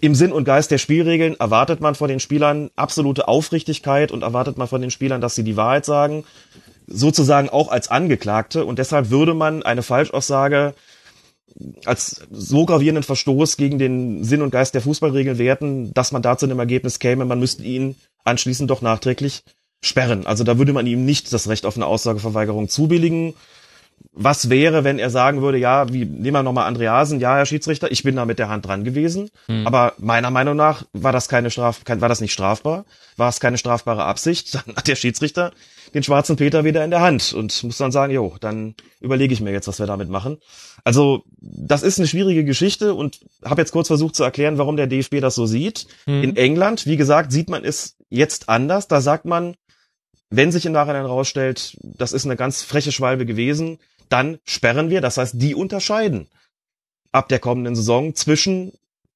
im 0.00 0.14
Sinn 0.14 0.32
und 0.32 0.44
Geist 0.44 0.70
der 0.70 0.78
Spielregeln 0.78 1.38
erwartet 1.38 1.80
man 1.80 1.94
von 1.94 2.08
den 2.08 2.20
Spielern 2.20 2.70
absolute 2.76 3.28
Aufrichtigkeit 3.28 4.12
und 4.12 4.22
erwartet 4.22 4.56
man 4.56 4.68
von 4.68 4.80
den 4.80 4.90
Spielern, 4.90 5.20
dass 5.20 5.34
sie 5.34 5.44
die 5.44 5.56
Wahrheit 5.56 5.84
sagen, 5.84 6.24
sozusagen 6.86 7.48
auch 7.48 7.68
als 7.68 7.88
Angeklagte. 7.88 8.64
Und 8.64 8.78
deshalb 8.78 9.10
würde 9.10 9.34
man 9.34 9.62
eine 9.62 9.82
Falschaussage 9.82 10.74
als 11.84 12.22
so 12.30 12.64
gravierenden 12.64 13.02
Verstoß 13.02 13.56
gegen 13.56 13.78
den 13.78 14.24
Sinn 14.24 14.42
und 14.42 14.50
Geist 14.50 14.74
der 14.74 14.82
Fußballregeln 14.82 15.38
werten, 15.38 15.92
dass 15.94 16.12
man 16.12 16.22
dazu 16.22 16.46
in 16.46 16.50
dem 16.50 16.58
Ergebnis 16.58 16.98
käme, 16.98 17.24
man 17.24 17.40
müsste 17.40 17.64
ihn 17.64 17.96
anschließend 18.24 18.70
doch 18.70 18.82
nachträglich 18.82 19.42
sperren. 19.82 20.26
Also 20.26 20.44
da 20.44 20.58
würde 20.58 20.72
man 20.72 20.86
ihm 20.86 21.04
nicht 21.04 21.32
das 21.32 21.48
Recht 21.48 21.66
auf 21.66 21.76
eine 21.76 21.86
Aussageverweigerung 21.86 22.68
zubilligen. 22.68 23.34
Was 24.12 24.50
wäre, 24.50 24.84
wenn 24.84 24.98
er 24.98 25.10
sagen 25.10 25.40
würde, 25.40 25.58
ja, 25.58 25.92
wie, 25.92 26.04
nehmen 26.04 26.32
wir 26.32 26.42
nochmal 26.42 26.66
Andreasen, 26.66 27.20
ja, 27.20 27.36
Herr 27.36 27.46
Schiedsrichter, 27.46 27.90
ich 27.90 28.02
bin 28.02 28.16
da 28.16 28.24
mit 28.24 28.38
der 28.38 28.48
Hand 28.48 28.66
dran 28.66 28.84
gewesen, 28.84 29.30
Hm. 29.46 29.66
aber 29.66 29.94
meiner 29.98 30.30
Meinung 30.30 30.56
nach 30.56 30.84
war 30.92 31.12
das 31.12 31.28
keine 31.28 31.50
Straf, 31.50 31.80
war 31.86 32.08
das 32.08 32.20
nicht 32.20 32.32
strafbar, 32.32 32.84
war 33.16 33.28
es 33.28 33.40
keine 33.40 33.56
strafbare 33.56 34.04
Absicht, 34.04 34.54
dann 34.66 34.76
hat 34.76 34.88
der 34.88 34.96
Schiedsrichter 34.96 35.52
den 35.94 36.02
schwarzen 36.02 36.36
Peter 36.36 36.64
wieder 36.64 36.84
in 36.84 36.90
der 36.90 37.00
Hand 37.00 37.32
und 37.32 37.62
muss 37.64 37.78
dann 37.78 37.92
sagen, 37.92 38.12
jo, 38.12 38.36
dann 38.40 38.74
überlege 39.00 39.32
ich 39.32 39.40
mir 39.40 39.52
jetzt, 39.52 39.68
was 39.68 39.78
wir 39.78 39.86
damit 39.86 40.08
machen. 40.08 40.38
Also, 40.84 41.24
das 41.40 41.82
ist 41.82 41.98
eine 41.98 42.06
schwierige 42.06 42.44
Geschichte 42.44 42.94
und 42.94 43.20
habe 43.44 43.60
jetzt 43.60 43.72
kurz 43.72 43.88
versucht 43.88 44.14
zu 44.14 44.22
erklären, 44.22 44.58
warum 44.58 44.76
der 44.76 44.86
DFB 44.86 45.20
das 45.20 45.34
so 45.34 45.46
sieht. 45.46 45.86
Mhm. 46.06 46.22
In 46.22 46.36
England, 46.36 46.86
wie 46.86 46.96
gesagt, 46.96 47.32
sieht 47.32 47.50
man 47.50 47.64
es 47.64 47.96
jetzt 48.08 48.48
anders. 48.48 48.86
Da 48.88 49.00
sagt 49.00 49.24
man, 49.24 49.56
wenn 50.30 50.52
sich 50.52 50.64
im 50.64 50.72
Nachhinein 50.72 51.04
herausstellt, 51.04 51.76
das 51.82 52.12
ist 52.12 52.24
eine 52.24 52.36
ganz 52.36 52.62
freche 52.62 52.92
Schwalbe 52.92 53.26
gewesen, 53.26 53.78
dann 54.08 54.38
sperren 54.44 54.90
wir. 54.90 55.00
Das 55.00 55.16
heißt, 55.16 55.34
die 55.36 55.54
unterscheiden 55.54 56.28
ab 57.12 57.28
der 57.28 57.40
kommenden 57.40 57.74
Saison 57.74 58.14
zwischen 58.14 58.72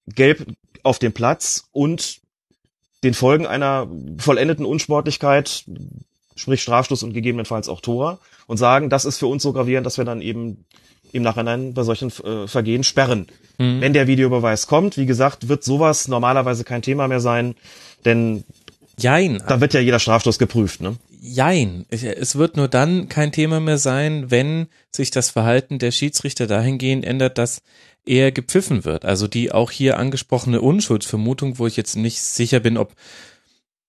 Gelb 0.07 0.47
auf 0.83 0.99
dem 0.99 1.13
Platz 1.13 1.69
und 1.73 2.21
den 3.05 3.15
Folgen 3.15 3.47
einer 3.47 3.89
vollendeten 4.19 4.65
Unsportlichkeit, 4.65 5.65
sprich 6.35 6.63
Strafstoß 6.63 7.03
und 7.05 7.13
gegebenenfalls 7.13 7.69
auch 7.69 7.81
Tor, 7.81 8.19
und 8.47 8.57
sagen, 8.57 8.91
das 8.91 9.05
ist 9.05 9.19
für 9.19 9.27
uns 9.27 9.43
so 9.43 9.53
gravierend, 9.53 9.87
dass 9.87 9.99
wir 9.99 10.05
dann 10.05 10.21
eben 10.21 10.65
im 11.13 11.23
Nachhinein 11.23 11.75
bei 11.75 11.85
solchen 11.85 12.11
äh, 12.25 12.49
Vergehen 12.49 12.83
sperren. 12.83 13.29
Mhm. 13.59 13.81
Wenn 13.81 13.93
der 13.93 14.09
Videobeweis 14.09 14.67
kommt, 14.67 14.97
wie 14.97 15.07
gesagt, 15.07 15.49
wird 15.49 15.63
sowas 15.63 16.09
normalerweise 16.09 16.65
kein 16.65 16.83
Thema 16.83 17.07
mehr 17.07 17.21
sein, 17.21 17.55
denn 18.05 18.45
Jein. 18.99 19.43
da 19.47 19.61
wird 19.61 19.75
ja 19.75 19.81
jeder 19.81 19.99
Strafstoß 19.99 20.39
geprüft, 20.39 20.81
ne? 20.81 20.97
Jein. 21.21 21.87
Es 21.89 22.37
wird 22.37 22.57
nur 22.57 22.69
dann 22.69 23.09
kein 23.09 23.33
Thema 23.33 23.59
mehr 23.59 23.79
sein, 23.79 24.31
wenn 24.31 24.67
sich 24.91 25.11
das 25.11 25.31
Verhalten 25.31 25.79
der 25.79 25.91
Schiedsrichter 25.91 26.47
dahingehend 26.47 27.05
ändert, 27.05 27.39
dass 27.39 27.63
er 28.05 28.31
gepfiffen 28.31 28.85
wird. 28.85 29.05
Also 29.05 29.27
die 29.27 29.51
auch 29.51 29.71
hier 29.71 29.99
angesprochene 29.99 30.61
Unschuldsvermutung, 30.61 31.59
wo 31.59 31.67
ich 31.67 31.77
jetzt 31.77 31.97
nicht 31.97 32.21
sicher 32.21 32.61
bin, 32.61 32.77
ob 32.77 32.95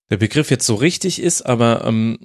der 0.09 0.17
Begriff 0.17 0.49
jetzt 0.49 0.65
so 0.65 0.75
richtig 0.75 1.21
ist, 1.21 1.41
aber 1.41 1.83
ähm, 1.85 2.19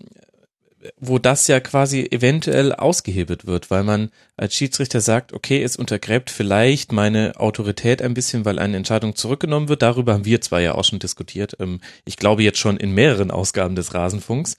wo 0.98 1.18
das 1.18 1.46
ja 1.46 1.60
quasi 1.60 2.08
eventuell 2.10 2.72
ausgehebelt 2.72 3.46
wird, 3.46 3.70
weil 3.70 3.84
man 3.84 4.10
als 4.36 4.54
Schiedsrichter 4.54 5.00
sagt, 5.00 5.32
okay, 5.32 5.62
es 5.62 5.76
untergräbt 5.76 6.30
vielleicht 6.30 6.92
meine 6.92 7.38
Autorität 7.38 8.00
ein 8.00 8.14
bisschen, 8.14 8.44
weil 8.44 8.58
eine 8.58 8.78
Entscheidung 8.78 9.14
zurückgenommen 9.14 9.68
wird. 9.68 9.82
Darüber 9.82 10.14
haben 10.14 10.24
wir 10.24 10.40
zwar 10.40 10.60
ja 10.60 10.74
auch 10.74 10.84
schon 10.84 10.98
diskutiert. 10.98 11.56
Ähm, 11.60 11.80
ich 12.04 12.16
glaube 12.16 12.42
jetzt 12.42 12.58
schon 12.58 12.78
in 12.78 12.92
mehreren 12.92 13.30
Ausgaben 13.30 13.76
des 13.76 13.94
Rasenfunks. 13.94 14.56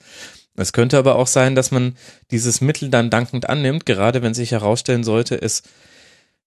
Es 0.56 0.73
könnte 0.73 0.98
aber 0.98 1.15
auch 1.15 1.27
sein, 1.27 1.56
dass 1.56 1.72
man 1.72 1.95
dieses 2.30 2.61
Mittel 2.61 2.89
dann 2.89 3.10
dankend 3.10 3.49
annimmt, 3.49 3.85
gerade 3.85 4.22
wenn 4.22 4.34
sich 4.34 4.52
herausstellen 4.52 5.03
sollte, 5.03 5.41
es, 5.41 5.64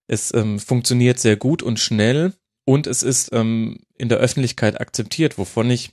es 0.07 0.33
ähm, 0.35 0.61
funktioniert 0.61 1.19
sehr 1.19 1.37
gut 1.37 1.63
und 1.63 1.81
schnell 1.81 2.33
und 2.65 2.87
es 2.87 3.03
ist 3.03 3.31
ähm, 3.33 3.81
in 3.97 4.09
der 4.09 4.19
Öffentlichkeit 4.19 4.81
akzeptiert, 4.81 5.37
wovon 5.39 5.71
ich 5.71 5.93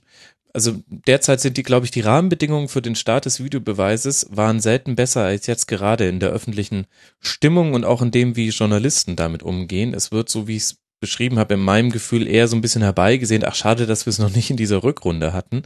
also 0.54 0.82
derzeit 0.86 1.40
sind 1.40 1.56
die, 1.56 1.62
glaube 1.62 1.86
ich, 1.86 1.90
die 1.90 2.00
Rahmenbedingungen 2.00 2.68
für 2.68 2.82
den 2.82 2.94
Start 2.94 3.24
des 3.24 3.42
Videobeweises 3.42 4.26
waren 4.30 4.60
selten 4.60 4.96
besser 4.96 5.24
als 5.24 5.46
jetzt 5.46 5.66
gerade 5.66 6.08
in 6.08 6.20
der 6.20 6.30
öffentlichen 6.30 6.86
Stimmung 7.20 7.72
und 7.72 7.84
auch 7.84 8.02
in 8.02 8.10
dem, 8.10 8.36
wie 8.36 8.50
Journalisten 8.50 9.16
damit 9.16 9.42
umgehen. 9.42 9.94
Es 9.94 10.12
wird, 10.12 10.28
so 10.28 10.48
wie 10.48 10.56
ich 10.56 10.62
es 10.64 10.76
beschrieben 11.00 11.38
habe, 11.38 11.54
in 11.54 11.60
meinem 11.60 11.90
Gefühl 11.90 12.28
eher 12.28 12.48
so 12.48 12.56
ein 12.56 12.60
bisschen 12.60 12.82
herbeigesehen. 12.82 13.44
Ach, 13.44 13.54
schade, 13.54 13.86
dass 13.86 14.06
wir 14.06 14.10
es 14.10 14.18
noch 14.18 14.34
nicht 14.34 14.50
in 14.50 14.56
dieser 14.56 14.82
Rückrunde 14.82 15.32
hatten. 15.32 15.62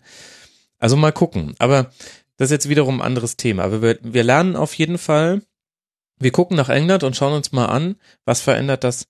Also 0.78 0.96
mal 0.96 1.12
gucken. 1.12 1.54
Aber 1.58 1.90
das 2.36 2.46
ist 2.46 2.52
jetzt 2.52 2.68
wiederum 2.68 3.00
ein 3.00 3.06
anderes 3.06 3.36
Thema. 3.36 3.64
Aber 3.64 3.82
wir, 3.82 3.98
wir 4.02 4.22
lernen 4.22 4.56
auf 4.56 4.74
jeden 4.74 4.98
Fall, 4.98 5.42
wir 6.18 6.30
gucken 6.30 6.56
nach 6.56 6.68
England 6.68 7.02
und 7.02 7.16
schauen 7.16 7.34
uns 7.34 7.52
mal 7.52 7.66
an, 7.66 7.96
was 8.24 8.40
verändert 8.40 8.84
das 8.84 9.08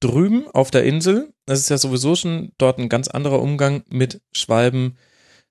drüben 0.00 0.46
auf 0.48 0.70
der 0.70 0.84
Insel. 0.84 1.32
Das 1.46 1.58
ist 1.58 1.68
ja 1.68 1.78
sowieso 1.78 2.14
schon 2.14 2.52
dort 2.58 2.78
ein 2.78 2.88
ganz 2.88 3.08
anderer 3.08 3.40
Umgang 3.40 3.82
mit 3.88 4.20
Schwalben 4.32 4.96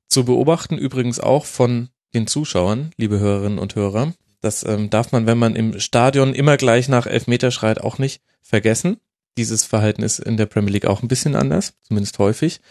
zu 0.07 0.25
beobachten, 0.25 0.77
übrigens 0.77 1.19
auch 1.19 1.45
von 1.45 1.89
den 2.13 2.27
Zuschauern, 2.27 2.91
liebe 2.97 3.19
Hörerinnen 3.19 3.59
und 3.59 3.75
Hörer. 3.75 4.13
Das 4.41 4.63
ähm, 4.63 4.89
darf 4.89 5.11
man, 5.11 5.25
wenn 5.25 5.37
man 5.37 5.55
im 5.55 5.79
Stadion 5.79 6.33
immer 6.33 6.57
gleich 6.57 6.87
nach 6.87 7.07
Elfmeter 7.07 7.51
schreit, 7.51 7.81
auch 7.81 7.97
nicht 7.97 8.21
vergessen. 8.41 8.97
dieses 9.37 9.65
Verhalten 9.65 10.01
ist 10.01 10.19
in 10.19 10.37
der 10.37 10.45
Premier 10.45 10.71
League 10.71 10.85
auch 10.85 11.01
ein 11.01 11.09
bisschen 11.09 11.35
anders, 11.35 11.73
zumindest 11.81 12.19
häufig. 12.19 12.61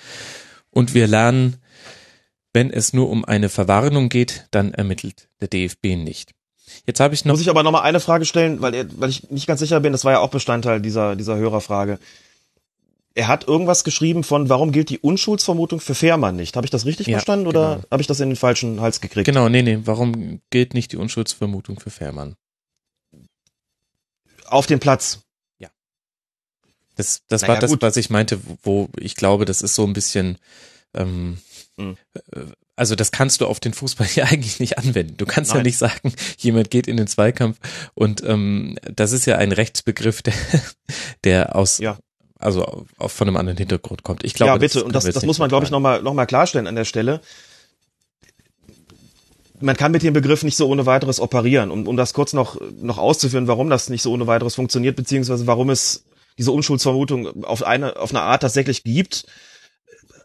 Und 0.70 0.94
wir 0.94 1.06
lernen, 1.06 1.56
wenn 2.54 2.70
es 2.70 2.92
nur 2.92 3.10
um 3.10 3.24
eine 3.24 3.48
Verwarnung 3.48 4.08
geht, 4.08 4.46
dann 4.50 4.72
ermittelt 4.72 5.28
der 5.40 5.48
DFB 5.48 5.96
nicht. 5.96 6.32
Jetzt 6.86 7.00
habe 7.00 7.14
ich 7.14 7.24
noch. 7.24 7.34
Muss 7.34 7.40
ich 7.40 7.50
aber 7.50 7.62
noch 7.62 7.72
mal 7.72 7.82
eine 7.82 8.00
Frage 8.00 8.24
stellen, 8.24 8.62
weil, 8.62 8.88
weil 8.98 9.10
ich 9.10 9.30
nicht 9.30 9.46
ganz 9.46 9.60
sicher 9.60 9.80
bin, 9.80 9.92
das 9.92 10.04
war 10.04 10.12
ja 10.12 10.18
auch 10.20 10.30
Bestandteil 10.30 10.80
dieser, 10.80 11.16
dieser 11.16 11.36
Hörerfrage. 11.36 11.98
Er 13.16 13.28
hat 13.28 13.46
irgendwas 13.46 13.84
geschrieben 13.84 14.24
von, 14.24 14.48
warum 14.48 14.72
gilt 14.72 14.90
die 14.90 14.98
Unschuldsvermutung 14.98 15.80
für 15.80 15.94
Fährmann 15.94 16.34
nicht? 16.36 16.56
Habe 16.56 16.66
ich 16.66 16.70
das 16.72 16.84
richtig 16.84 17.06
Ja, 17.06 17.14
verstanden 17.18 17.46
oder 17.46 17.76
genau. 17.76 17.86
habe 17.90 18.00
ich 18.00 18.08
das 18.08 18.18
in 18.20 18.30
den 18.30 18.36
falschen 18.36 18.80
Hals 18.80 19.00
gekriegt? 19.00 19.26
Genau, 19.26 19.48
nee, 19.48 19.62
nee, 19.62 19.78
warum 19.84 20.40
gilt 20.50 20.74
nicht 20.74 20.90
die 20.92 20.96
Unschuldsvermutung 20.96 21.78
für 21.78 21.90
Fährmann? 21.90 22.34
Auf 24.46 24.66
dem 24.66 24.80
Platz. 24.80 25.20
Das, 26.96 27.22
das 27.26 27.42
Naja, 27.42 27.54
war 27.54 27.60
das, 27.60 27.70
gut. 27.72 27.82
was 27.82 27.96
ich 27.96 28.08
meinte, 28.08 28.38
wo 28.62 28.88
ich 28.96 29.16
glaube, 29.16 29.46
das 29.46 29.62
ist 29.62 29.74
so 29.74 29.84
ein 29.84 29.92
bisschen, 29.94 30.38
ähm, 30.94 31.38
Mhm. 31.76 31.96
äh, 32.32 32.40
also 32.76 32.94
das 32.94 33.10
kannst 33.10 33.40
du 33.40 33.46
auf 33.46 33.58
den 33.58 33.74
Fußball 33.74 34.06
ja 34.14 34.26
eigentlich 34.26 34.60
nicht 34.60 34.78
anwenden. 34.78 35.16
Du 35.16 35.26
kannst 35.26 35.50
ja 35.50 35.56
Nein. 35.56 35.64
nicht 35.66 35.76
sagen, 35.76 36.12
jemand 36.38 36.70
geht 36.70 36.86
in 36.86 36.96
den 36.96 37.08
Zweikampf 37.08 37.58
und 37.94 38.22
ähm, 38.22 38.78
das 38.82 39.10
ist 39.10 39.26
ja 39.26 39.38
ein 39.38 39.50
Rechtsbegriff, 39.50 40.22
der, 40.22 40.34
der 41.24 41.56
aus, 41.56 41.78
Ja. 41.78 41.98
Also 42.38 42.86
auf, 42.98 43.12
von 43.12 43.28
einem 43.28 43.36
anderen 43.36 43.58
Hintergrund 43.58 44.02
kommt. 44.02 44.24
Ich 44.24 44.34
glaube, 44.34 44.50
ja, 44.50 44.56
bitte. 44.58 44.74
das 44.74 44.82
und 44.82 44.94
das, 44.94 45.04
das 45.04 45.24
muss 45.24 45.38
man, 45.38 45.48
glaube 45.48 45.64
ich, 45.64 45.70
nochmal 45.70 46.02
noch 46.02 46.14
mal 46.14 46.26
klarstellen 46.26 46.66
an 46.66 46.74
der 46.74 46.84
Stelle. 46.84 47.20
Man 49.60 49.76
kann 49.76 49.92
mit 49.92 50.02
dem 50.02 50.12
Begriff 50.12 50.42
nicht 50.42 50.56
so 50.56 50.68
ohne 50.68 50.84
weiteres 50.84 51.20
operieren. 51.20 51.70
Um, 51.70 51.86
um 51.86 51.96
das 51.96 52.12
kurz 52.12 52.32
noch, 52.32 52.60
noch 52.80 52.98
auszuführen, 52.98 53.46
warum 53.46 53.70
das 53.70 53.88
nicht 53.88 54.02
so 54.02 54.12
ohne 54.12 54.26
weiteres 54.26 54.56
funktioniert, 54.56 54.96
beziehungsweise 54.96 55.46
warum 55.46 55.70
es 55.70 56.04
diese 56.36 56.50
Unschuldsvermutung 56.50 57.44
auf 57.44 57.62
eine, 57.62 57.96
auf 57.96 58.10
eine 58.10 58.22
Art 58.22 58.42
tatsächlich 58.42 58.82
gibt, 58.82 59.26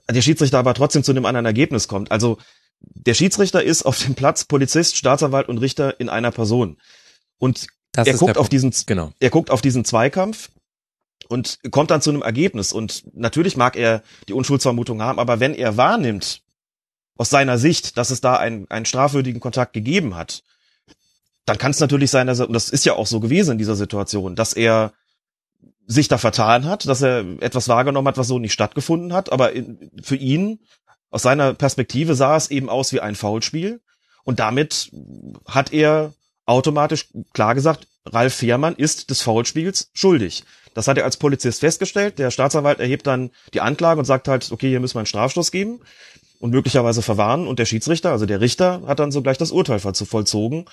der 0.09 0.21
Schiedsrichter 0.21 0.57
aber 0.57 0.73
trotzdem 0.73 1.03
zu 1.03 1.11
einem 1.11 1.25
anderen 1.25 1.45
Ergebnis 1.45 1.87
kommt. 1.87 2.11
Also, 2.11 2.37
der 2.81 3.13
Schiedsrichter 3.13 3.63
ist 3.63 3.83
auf 3.83 3.99
dem 3.99 4.15
Platz 4.15 4.45
Polizist, 4.45 4.97
Staatsanwalt 4.97 5.49
und 5.49 5.59
Richter 5.59 5.99
in 5.99 6.09
einer 6.09 6.31
Person. 6.31 6.77
Und 7.37 7.67
Das 7.91 8.07
er 8.07 8.15
guckt 8.15 8.37
auf 8.37 8.49
diesen, 8.49 8.73
Genau. 8.87 9.11
er 9.19 9.29
guckt 9.29 9.51
auf 9.51 9.61
diesen 9.61 9.85
Zweikampf 9.85 10.49
und 11.29 11.59
kommt 11.71 11.91
dann 11.91 12.01
zu 12.01 12.09
einem 12.09 12.23
Ergebnis. 12.23 12.73
Und 12.73 13.03
natürlich 13.15 13.55
mag 13.55 13.77
er 13.77 14.03
die 14.27 14.33
Unschuldsvermutung 14.33 15.01
haben, 15.01 15.19
aber 15.19 15.39
wenn 15.39 15.53
er 15.53 15.77
wahrnimmt, 15.77 16.41
aus 17.15 17.29
seiner 17.29 17.57
Sicht, 17.57 17.97
dass 17.97 18.11
es 18.11 18.21
da 18.21 18.37
einen, 18.37 18.69
einen 18.71 18.85
strafwürdigen 18.85 19.41
Kontakt 19.41 19.73
gegeben 19.73 20.15
hat, 20.15 20.41
dann 21.45 21.57
kann 21.57 21.71
es 21.71 21.79
natürlich 21.81 22.11
sein, 22.11 22.27
dass 22.27 22.39
er, 22.39 22.47
und 22.47 22.53
das 22.53 22.69
ist 22.69 22.85
ja 22.85 22.93
auch 22.93 23.07
so 23.07 23.19
gewesen 23.19 23.53
in 23.53 23.57
dieser 23.57 23.75
Situation, 23.75 24.35
dass 24.35 24.53
er 24.53 24.93
sich 25.85 26.07
da 26.07 26.17
vertan 26.17 26.65
hat, 26.65 26.87
dass 26.87 27.01
er 27.01 27.25
etwas 27.41 27.67
wahrgenommen 27.67 28.07
hat, 28.07 28.17
was 28.17 28.27
so 28.27 28.39
nicht 28.39 28.53
stattgefunden 28.53 29.11
hat, 29.11 29.31
aber 29.31 29.51
in, 29.51 29.91
für 30.01 30.15
ihn, 30.15 30.59
aus 31.09 31.23
seiner 31.23 31.53
Perspektive 31.53 32.15
sah 32.15 32.37
es 32.37 32.51
eben 32.51 32.69
aus 32.69 32.93
wie 32.93 33.01
ein 33.01 33.15
Foulspiel 33.15 33.81
und 34.23 34.39
damit 34.39 34.91
hat 35.45 35.73
er 35.73 36.13
automatisch 36.45 37.07
klar 37.33 37.53
gesagt, 37.53 37.87
Ralf 38.05 38.35
Fehrmann 38.35 38.75
ist 38.75 39.09
des 39.09 39.21
Foulspiels 39.21 39.89
schuldig. 39.93 40.43
Das 40.73 40.87
hat 40.87 40.97
er 40.97 41.03
als 41.05 41.17
Polizist 41.17 41.59
festgestellt. 41.61 42.19
Der 42.19 42.31
Staatsanwalt 42.31 42.79
erhebt 42.79 43.07
dann 43.07 43.31
die 43.53 43.61
Anklage 43.61 43.99
und 43.99 44.05
sagt 44.05 44.27
halt, 44.27 44.51
okay, 44.51 44.69
hier 44.69 44.79
müssen 44.79 44.95
wir 44.95 44.99
einen 44.99 45.05
Strafstoß 45.05 45.51
geben 45.51 45.79
und 46.39 46.51
möglicherweise 46.51 47.01
verwarnen. 47.01 47.47
Und 47.47 47.59
der 47.59 47.65
Schiedsrichter, 47.65 48.11
also 48.11 48.25
der 48.25 48.41
Richter, 48.41 48.81
hat 48.87 48.99
dann 48.99 49.11
sogleich 49.11 49.37
das 49.37 49.51
Urteil 49.51 49.79
voll- 49.79 49.93
vollzogen. 49.93 50.65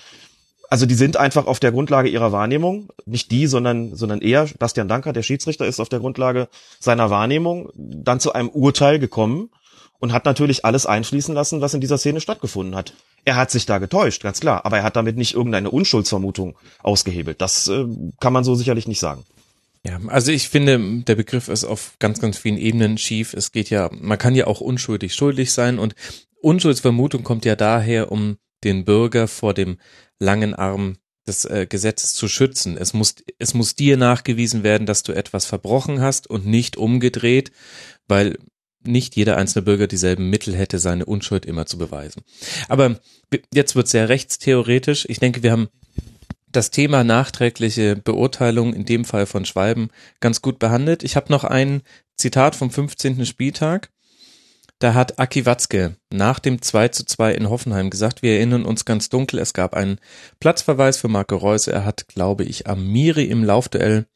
Also 0.69 0.85
die 0.85 0.95
sind 0.95 1.15
einfach 1.15 1.47
auf 1.47 1.59
der 1.59 1.71
Grundlage 1.71 2.09
ihrer 2.09 2.31
Wahrnehmung, 2.33 2.89
nicht 3.05 3.31
die, 3.31 3.47
sondern, 3.47 3.95
sondern 3.95 4.21
er, 4.21 4.49
Bastian 4.59 4.89
Danker, 4.89 5.13
der 5.13 5.23
Schiedsrichter, 5.23 5.65
ist 5.65 5.79
auf 5.79 5.87
der 5.87 5.99
Grundlage 5.99 6.49
seiner 6.79 7.09
Wahrnehmung 7.09 7.69
dann 7.75 8.19
zu 8.19 8.33
einem 8.33 8.49
Urteil 8.49 8.99
gekommen 8.99 9.49
und 9.99 10.11
hat 10.11 10.25
natürlich 10.25 10.65
alles 10.65 10.85
einfließen 10.85 11.33
lassen, 11.33 11.61
was 11.61 11.73
in 11.73 11.79
dieser 11.81 11.97
Szene 11.97 12.19
stattgefunden 12.19 12.75
hat. 12.75 12.93
Er 13.23 13.37
hat 13.37 13.49
sich 13.49 13.65
da 13.65 13.77
getäuscht, 13.77 14.23
ganz 14.23 14.41
klar, 14.41 14.65
aber 14.65 14.77
er 14.77 14.83
hat 14.83 14.95
damit 14.95 15.17
nicht 15.17 15.33
irgendeine 15.33 15.71
Unschuldsvermutung 15.71 16.57
ausgehebelt. 16.83 17.41
Das 17.41 17.67
äh, 17.67 17.85
kann 18.19 18.33
man 18.33 18.43
so 18.43 18.53
sicherlich 18.53 18.87
nicht 18.87 18.99
sagen. 18.99 19.23
Ja, 19.87 20.01
also 20.07 20.33
ich 20.33 20.49
finde, 20.49 21.03
der 21.03 21.15
Begriff 21.15 21.47
ist 21.47 21.63
auf 21.63 21.95
ganz, 21.99 22.19
ganz 22.19 22.37
vielen 22.37 22.57
Ebenen 22.57 22.97
schief. 22.97 23.33
Es 23.33 23.53
geht 23.53 23.69
ja, 23.69 23.89
man 23.93 24.17
kann 24.17 24.35
ja 24.35 24.45
auch 24.45 24.59
unschuldig 24.59 25.13
schuldig 25.13 25.53
sein 25.53 25.79
und 25.79 25.95
Unschuldsvermutung 26.41 27.23
kommt 27.23 27.45
ja 27.45 27.55
daher, 27.55 28.11
um 28.11 28.37
den 28.65 28.83
Bürger 28.83 29.27
vor 29.29 29.53
dem 29.53 29.77
langen 30.19 30.53
Arm 30.53 30.97
des 31.25 31.45
äh, 31.45 31.67
Gesetzes 31.69 32.13
zu 32.13 32.27
schützen. 32.27 32.77
Es 32.77 32.93
muss, 32.93 33.15
es 33.39 33.53
muss 33.53 33.75
dir 33.75 33.95
nachgewiesen 33.95 34.63
werden, 34.63 34.85
dass 34.85 35.03
du 35.03 35.13
etwas 35.13 35.45
verbrochen 35.45 36.01
hast 36.01 36.29
und 36.29 36.45
nicht 36.45 36.75
umgedreht, 36.75 37.51
weil 38.07 38.37
nicht 38.83 39.15
jeder 39.15 39.37
einzelne 39.37 39.63
Bürger 39.63 39.87
dieselben 39.87 40.29
Mittel 40.29 40.55
hätte, 40.55 40.79
seine 40.79 41.05
Unschuld 41.05 41.45
immer 41.45 41.65
zu 41.65 41.77
beweisen. 41.77 42.23
Aber 42.67 42.99
jetzt 43.53 43.75
wird 43.75 43.87
sehr 43.87 44.09
rechtstheoretisch. 44.09 45.05
Ich 45.09 45.19
denke, 45.19 45.43
wir 45.43 45.51
haben 45.51 45.69
das 46.57 46.71
Thema 46.71 47.03
nachträgliche 47.03 47.95
Beurteilung, 47.95 48.73
in 48.73 48.83
dem 48.83 49.05
Fall 49.05 49.27
von 49.27 49.45
Schwalben, 49.45 49.89
ganz 50.19 50.41
gut 50.41 50.57
behandelt. 50.57 51.03
Ich 51.03 51.15
habe 51.15 51.31
noch 51.31 51.43
ein 51.43 51.83
Zitat 52.15 52.55
vom 52.55 52.71
15. 52.71 53.27
Spieltag. 53.27 53.91
Da 54.79 54.95
hat 54.95 55.19
Aki 55.19 55.45
Watzke 55.45 55.97
nach 56.11 56.39
dem 56.39 56.59
2 56.59 56.87
zu 56.87 57.05
2 57.05 57.35
in 57.35 57.49
Hoffenheim 57.49 57.91
gesagt, 57.91 58.23
wir 58.23 58.33
erinnern 58.33 58.65
uns 58.65 58.85
ganz 58.85 59.09
dunkel, 59.09 59.39
es 59.39 59.53
gab 59.53 59.75
einen 59.75 59.99
Platzverweis 60.39 60.97
für 60.97 61.07
Marco 61.07 61.35
Reus. 61.35 61.67
Er 61.67 61.85
hat, 61.85 62.07
glaube 62.07 62.43
ich, 62.43 62.67
Amiri 62.67 63.25
im 63.25 63.43
Laufduell 63.43 64.07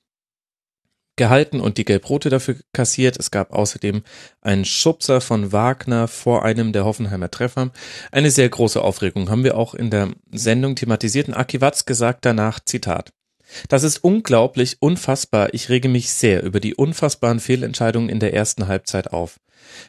gehalten 1.16 1.60
und 1.60 1.78
die 1.78 1.86
Gelbrote 1.86 2.30
dafür 2.30 2.56
kassiert. 2.74 3.18
Es 3.18 3.32
gab 3.32 3.54
außerdem 3.54 4.04
einen 4.42 4.66
Schubser 4.66 5.22
von 5.22 5.52
Wagner 5.52 6.08
vor 6.08 6.44
einem 6.44 6.74
der 6.74 6.86
Hoffenheimer 6.86 7.30
Treffer. 7.30 7.72
Eine 8.12 8.32
sehr 8.32 8.50
große 8.50 8.82
Aufregung 8.82 9.30
haben 9.30 9.44
wir 9.44 9.58
auch 9.58 9.74
in 9.74 9.90
der 9.90 10.10
Sendung 10.32 10.76
thematisiert. 10.76 11.28
Und 11.28 11.34
Aki 11.34 11.62
Watzke 11.62 11.96
sagt 11.96 12.26
danach, 12.26 12.60
Zitat, 12.60 13.12
das 13.68 13.84
ist 13.84 14.04
unglaublich, 14.04 14.78
unfassbar. 14.80 15.54
Ich 15.54 15.70
rege 15.70 15.90
mich 15.90 16.12
sehr 16.12 16.44
über 16.44 16.60
die 16.60 16.76
unfassbaren 16.76 17.40
Fehlentscheidungen 17.40 18.10
in 18.10 18.20
der 18.20 18.34
ersten 18.34 18.68
Halbzeit 18.68 19.12
auf. 19.12 19.40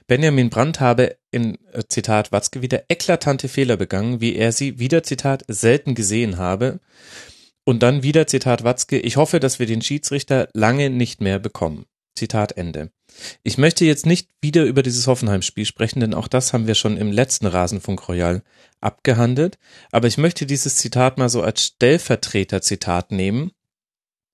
Benjamin 0.06 0.50
Brandt 0.50 0.80
habe 0.80 1.16
in 1.30 1.58
äh, 1.72 1.82
Zitat 1.88 2.32
Watzke 2.32 2.62
wieder 2.62 2.84
eklatante 2.88 3.48
Fehler 3.48 3.76
begangen, 3.76 4.20
wie 4.20 4.36
er 4.36 4.52
sie 4.52 4.78
wieder 4.78 5.02
Zitat 5.02 5.44
selten 5.48 5.94
gesehen 5.94 6.38
habe. 6.38 6.80
Und 7.64 7.82
dann 7.82 8.02
wieder 8.02 8.26
Zitat 8.26 8.64
Watzke, 8.64 8.98
ich 8.98 9.16
hoffe, 9.16 9.40
dass 9.40 9.58
wir 9.58 9.66
den 9.66 9.82
Schiedsrichter 9.82 10.48
lange 10.52 10.90
nicht 10.90 11.20
mehr 11.20 11.38
bekommen. 11.38 11.86
Zitat 12.14 12.52
Ende. 12.52 12.90
Ich 13.42 13.58
möchte 13.58 13.84
jetzt 13.84 14.06
nicht 14.06 14.28
wieder 14.40 14.64
über 14.64 14.82
dieses 14.82 15.06
Hoffenheim-Spiel 15.06 15.64
sprechen, 15.64 16.00
denn 16.00 16.14
auch 16.14 16.28
das 16.28 16.52
haben 16.52 16.66
wir 16.66 16.74
schon 16.74 16.96
im 16.96 17.10
letzten 17.10 17.46
Rasenfunk 17.46 18.08
Royal 18.08 18.42
abgehandelt. 18.80 19.58
Aber 19.90 20.08
ich 20.08 20.18
möchte 20.18 20.46
dieses 20.46 20.76
Zitat 20.76 21.18
mal 21.18 21.28
so 21.28 21.42
als 21.42 21.64
Stellvertreter-Zitat 21.64 23.12
nehmen 23.12 23.52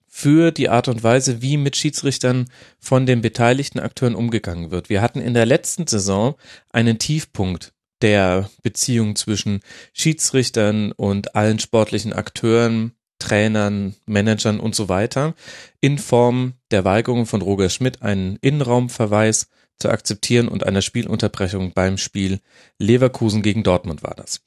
für 0.07 0.51
die 0.51 0.69
Art 0.69 0.87
und 0.87 1.03
Weise, 1.03 1.41
wie 1.41 1.55
mit 1.57 1.77
Schiedsrichtern 1.77 2.49
von 2.79 3.05
den 3.05 3.21
beteiligten 3.21 3.79
Akteuren 3.79 4.15
umgegangen 4.15 4.71
wird. 4.71 4.89
Wir 4.89 5.01
hatten 5.01 5.21
in 5.21 5.33
der 5.33 5.45
letzten 5.45 5.87
Saison 5.87 6.35
einen 6.71 6.99
Tiefpunkt 6.99 7.73
der 8.01 8.49
Beziehung 8.63 9.15
zwischen 9.15 9.61
Schiedsrichtern 9.93 10.91
und 10.93 11.35
allen 11.35 11.59
sportlichen 11.59 12.13
Akteuren, 12.13 12.93
Trainern, 13.19 13.95
Managern 14.05 14.59
und 14.59 14.75
so 14.75 14.89
weiter 14.89 15.35
in 15.81 15.97
Form 15.97 16.53
der 16.71 16.85
Weigerung 16.85 17.25
von 17.25 17.41
Roger 17.41 17.69
Schmidt 17.69 18.01
einen 18.01 18.37
Innenraumverweis 18.41 19.49
zu 19.77 19.89
akzeptieren 19.89 20.47
und 20.47 20.65
einer 20.65 20.81
Spielunterbrechung 20.81 21.73
beim 21.73 21.97
Spiel 21.97 22.39
Leverkusen 22.79 23.41
gegen 23.41 23.63
Dortmund 23.63 24.03
war 24.03 24.15
das. 24.15 24.41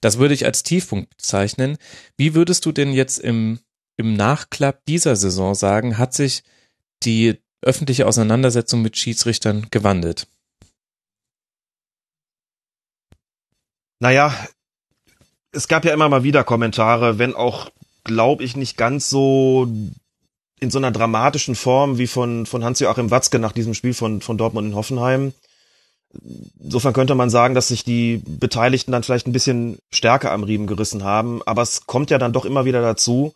Das 0.00 0.18
würde 0.18 0.34
ich 0.34 0.44
als 0.44 0.62
Tiefpunkt 0.62 1.10
bezeichnen. 1.10 1.78
Wie 2.16 2.34
würdest 2.34 2.66
du 2.66 2.72
denn 2.72 2.92
jetzt 2.92 3.18
im, 3.18 3.60
im 3.96 4.14
Nachklapp 4.14 4.84
dieser 4.86 5.16
Saison 5.16 5.54
sagen, 5.54 5.98
hat 5.98 6.12
sich 6.14 6.42
die 7.02 7.40
öffentliche 7.62 8.06
Auseinandersetzung 8.06 8.82
mit 8.82 8.96
Schiedsrichtern 8.96 9.68
gewandelt? 9.70 10.26
Naja, 13.98 14.34
es 15.52 15.68
gab 15.68 15.84
ja 15.84 15.94
immer 15.94 16.08
mal 16.08 16.22
wieder 16.22 16.44
Kommentare, 16.44 17.18
wenn 17.18 17.34
auch, 17.34 17.70
glaube 18.06 18.44
ich, 18.44 18.56
nicht 18.56 18.76
ganz 18.76 19.10
so 19.10 19.68
in 20.58 20.70
so 20.70 20.78
einer 20.78 20.90
dramatischen 20.90 21.54
Form 21.54 21.98
wie 21.98 22.06
von, 22.06 22.46
von 22.46 22.64
Hans-Joachim 22.64 23.10
Watzke 23.10 23.38
nach 23.38 23.52
diesem 23.52 23.74
Spiel 23.74 23.92
von, 23.92 24.22
von 24.22 24.38
Dortmund 24.38 24.68
in 24.68 24.74
Hoffenheim. 24.74 25.34
Insofern 26.58 26.94
könnte 26.94 27.14
man 27.14 27.28
sagen, 27.28 27.54
dass 27.54 27.68
sich 27.68 27.84
die 27.84 28.22
Beteiligten 28.24 28.92
dann 28.92 29.02
vielleicht 29.02 29.26
ein 29.26 29.32
bisschen 29.32 29.78
stärker 29.92 30.32
am 30.32 30.44
Riemen 30.44 30.66
gerissen 30.66 31.04
haben. 31.04 31.42
Aber 31.44 31.60
es 31.60 31.84
kommt 31.86 32.10
ja 32.10 32.16
dann 32.16 32.32
doch 32.32 32.46
immer 32.46 32.64
wieder 32.64 32.80
dazu, 32.80 33.34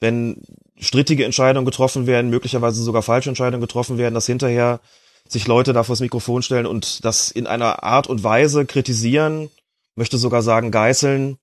wenn 0.00 0.42
strittige 0.78 1.24
Entscheidungen 1.24 1.64
getroffen 1.64 2.06
werden, 2.06 2.30
möglicherweise 2.30 2.82
sogar 2.82 3.02
falsche 3.02 3.30
Entscheidungen 3.30 3.60
getroffen 3.60 3.96
werden, 3.96 4.14
dass 4.14 4.26
hinterher 4.26 4.80
sich 5.28 5.46
Leute 5.46 5.72
da 5.72 5.84
vors 5.84 6.00
Mikrofon 6.00 6.42
stellen 6.42 6.66
und 6.66 7.04
das 7.04 7.30
in 7.30 7.46
einer 7.46 7.82
Art 7.82 8.08
und 8.08 8.24
Weise 8.24 8.66
kritisieren, 8.66 9.50
möchte 9.94 10.18
sogar 10.18 10.42
sagen 10.42 10.70
geißeln, 10.70 11.38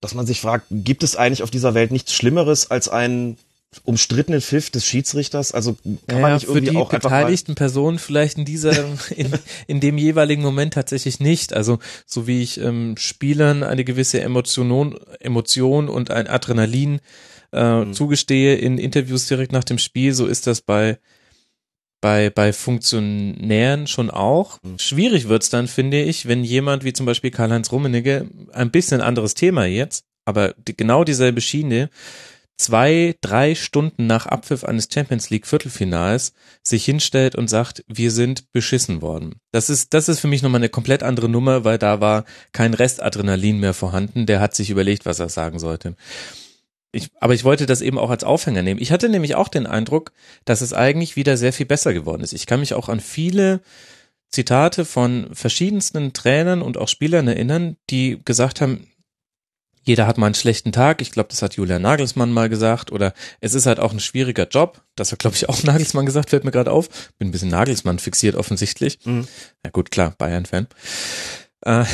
dass 0.00 0.14
man 0.14 0.26
sich 0.26 0.40
fragt, 0.40 0.66
gibt 0.70 1.02
es 1.02 1.16
eigentlich 1.16 1.42
auf 1.42 1.50
dieser 1.50 1.74
Welt 1.74 1.90
nichts 1.90 2.14
Schlimmeres 2.14 2.70
als 2.70 2.88
einen 2.88 3.36
umstrittenen 3.84 4.40
Pfiff 4.40 4.70
des 4.70 4.84
Schiedsrichters? 4.84 5.52
Also 5.52 5.76
kann 6.06 6.18
ja, 6.18 6.18
man 6.18 6.34
nicht 6.34 6.46
für 6.46 6.52
irgendwie 6.52 6.72
die 6.72 6.76
auch 6.76 6.92
einfach 6.92 7.10
beteiligten 7.10 7.54
Personen 7.54 7.98
vielleicht 7.98 8.38
in 8.38 8.44
dieser, 8.44 8.72
in, 9.16 9.32
in 9.66 9.80
dem 9.80 9.98
jeweiligen 9.98 10.42
Moment 10.42 10.74
tatsächlich 10.74 11.20
nicht. 11.20 11.52
Also 11.52 11.78
so 12.06 12.26
wie 12.26 12.42
ich 12.42 12.60
ähm, 12.60 12.96
Spielern 12.96 13.62
eine 13.62 13.84
gewisse 13.84 14.20
Emotion, 14.20 14.98
Emotion 15.20 15.88
und 15.88 16.10
ein 16.10 16.26
Adrenalin 16.26 17.00
äh, 17.52 17.84
Mhm. 17.84 17.92
zugestehe 17.92 18.56
in 18.56 18.78
Interviews 18.78 19.26
direkt 19.26 19.52
nach 19.52 19.64
dem 19.64 19.78
Spiel, 19.78 20.14
so 20.14 20.26
ist 20.26 20.46
das 20.46 20.60
bei 20.60 20.98
bei, 22.00 22.30
bei 22.30 22.52
Funktionären 22.52 23.86
schon 23.86 24.10
auch. 24.10 24.58
Mhm. 24.62 24.78
Schwierig 24.78 25.28
wird's 25.28 25.50
dann, 25.50 25.68
finde 25.68 26.02
ich, 26.02 26.26
wenn 26.26 26.44
jemand 26.44 26.84
wie 26.84 26.92
zum 26.92 27.06
Beispiel 27.06 27.30
Karl-Heinz 27.30 27.72
Rummenigge, 27.72 28.28
ein 28.52 28.70
bisschen 28.70 29.00
anderes 29.00 29.34
Thema 29.34 29.66
jetzt, 29.66 30.04
aber 30.24 30.54
die, 30.56 30.76
genau 30.76 31.04
dieselbe 31.04 31.40
Schiene, 31.40 31.90
zwei, 32.60 33.16
drei 33.22 33.54
Stunden 33.54 34.06
nach 34.06 34.26
Abpfiff 34.26 34.64
eines 34.64 34.88
Champions 34.92 35.30
League 35.30 35.46
Viertelfinals 35.46 36.34
sich 36.62 36.84
hinstellt 36.84 37.34
und 37.34 37.48
sagt, 37.48 37.84
wir 37.88 38.10
sind 38.10 38.52
beschissen 38.52 39.00
worden. 39.00 39.36
Das 39.50 39.70
ist, 39.70 39.94
das 39.94 40.08
ist 40.08 40.20
für 40.20 40.28
mich 40.28 40.42
nochmal 40.42 40.60
eine 40.60 40.68
komplett 40.68 41.02
andere 41.02 41.28
Nummer, 41.28 41.64
weil 41.64 41.78
da 41.78 42.00
war 42.00 42.24
kein 42.52 42.74
Restadrenalin 42.74 43.58
mehr 43.58 43.74
vorhanden. 43.74 44.26
Der 44.26 44.40
hat 44.40 44.54
sich 44.54 44.68
überlegt, 44.70 45.06
was 45.06 45.20
er 45.20 45.30
sagen 45.30 45.58
sollte. 45.58 45.96
Ich, 46.92 47.10
aber 47.20 47.34
ich 47.34 47.44
wollte 47.44 47.66
das 47.66 47.82
eben 47.82 47.98
auch 47.98 48.10
als 48.10 48.24
Aufhänger 48.24 48.62
nehmen. 48.62 48.80
Ich 48.80 48.90
hatte 48.90 49.08
nämlich 49.08 49.36
auch 49.36 49.48
den 49.48 49.66
Eindruck, 49.66 50.12
dass 50.44 50.60
es 50.60 50.72
eigentlich 50.72 51.16
wieder 51.16 51.36
sehr 51.36 51.52
viel 51.52 51.66
besser 51.66 51.92
geworden 51.92 52.22
ist. 52.22 52.32
Ich 52.32 52.46
kann 52.46 52.60
mich 52.60 52.74
auch 52.74 52.88
an 52.88 53.00
viele 53.00 53.60
Zitate 54.28 54.84
von 54.84 55.28
verschiedensten 55.32 56.12
Trainern 56.12 56.62
und 56.62 56.78
auch 56.78 56.88
Spielern 56.88 57.28
erinnern, 57.28 57.76
die 57.90 58.20
gesagt 58.24 58.60
haben, 58.60 58.86
jeder 59.82 60.06
hat 60.06 60.18
mal 60.18 60.26
einen 60.26 60.34
schlechten 60.34 60.72
Tag. 60.72 61.00
Ich 61.00 61.10
glaube, 61.10 61.30
das 61.30 61.42
hat 61.42 61.54
Julian 61.54 61.82
Nagelsmann 61.82 62.32
mal 62.32 62.48
gesagt. 62.48 62.92
Oder 62.92 63.14
es 63.40 63.54
ist 63.54 63.66
halt 63.66 63.80
auch 63.80 63.92
ein 63.92 64.00
schwieriger 64.00 64.46
Job. 64.46 64.82
Das 64.94 65.10
hat, 65.10 65.18
glaube 65.20 65.36
ich, 65.36 65.48
auch 65.48 65.62
Nagelsmann 65.64 66.06
gesagt, 66.06 66.30
fällt 66.30 66.44
mir 66.44 66.50
gerade 66.50 66.70
auf. 66.70 66.88
Bin 67.18 67.28
ein 67.28 67.30
bisschen 67.30 67.48
Nagelsmann 67.48 67.98
fixiert 67.98 68.36
offensichtlich. 68.36 68.98
Mhm. 69.04 69.26
Ja 69.64 69.70
gut, 69.70 69.90
klar, 69.90 70.14
Bayern-Fan. 70.18 70.66
Äh, 71.62 71.84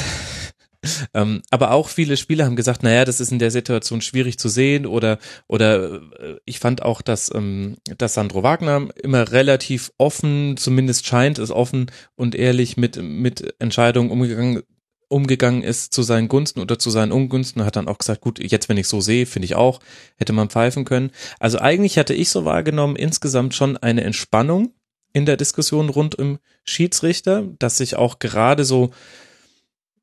ähm, 1.15 1.43
aber 1.51 1.73
auch 1.73 1.89
viele 1.89 2.17
Spieler 2.17 2.45
haben 2.45 2.57
gesagt, 2.57 2.83
naja, 2.83 3.05
das 3.05 3.21
ist 3.21 3.33
in 3.33 3.39
der 3.39 3.51
Situation 3.51 4.01
schwierig 4.01 4.39
zu 4.39 4.49
sehen 4.49 4.87
oder 4.87 5.19
oder 5.47 5.95
äh, 6.19 6.37
ich 6.45 6.59
fand 6.59 6.83
auch, 6.83 7.03
dass, 7.03 7.33
ähm, 7.35 7.77
dass 7.99 8.15
Sandro 8.15 8.43
Wagner 8.43 8.89
immer 9.03 9.31
relativ 9.33 9.93
offen, 9.99 10.57
zumindest 10.57 11.07
scheint 11.07 11.39
es 11.39 11.51
offen 11.51 11.87
und 12.15 12.35
ehrlich 12.35 12.77
mit, 12.77 13.03
mit 13.03 13.55
Entscheidungen 13.59 14.11
umgegangen 14.11 14.63
umgegangen 15.09 15.63
ist 15.63 15.95
zu 15.95 16.03
seinen 16.03 16.29
Gunsten 16.29 16.61
oder 16.61 16.79
zu 16.79 16.91
seinen 16.91 17.13
Ungunsten, 17.13 17.65
hat 17.65 17.77
dann 17.77 17.89
auch 17.89 17.99
gesagt, 17.99 18.21
gut, 18.21 18.41
jetzt 18.41 18.69
wenn 18.69 18.77
ich 18.77 18.89
so 18.89 19.01
sehe, 19.01 19.27
finde 19.27 19.47
ich 19.47 19.55
auch, 19.55 19.81
hätte 20.17 20.33
man 20.33 20.51
pfeifen 20.51 20.85
können. 20.85 21.11
Also 21.39 21.59
eigentlich 21.59 21.99
hatte 21.99 22.15
ich 22.15 22.29
so 22.31 22.45
wahrgenommen, 22.45 22.97
insgesamt 22.97 23.55
schon 23.55 23.77
eine 23.77 24.03
Entspannung 24.03 24.73
in 25.13 25.25
der 25.25 25.37
Diskussion 25.37 25.89
rund 25.89 26.17
um 26.19 26.39
Schiedsrichter, 26.65 27.45
dass 27.59 27.79
sich 27.79 27.97
auch 27.97 28.19
gerade 28.19 28.65
so 28.65 28.91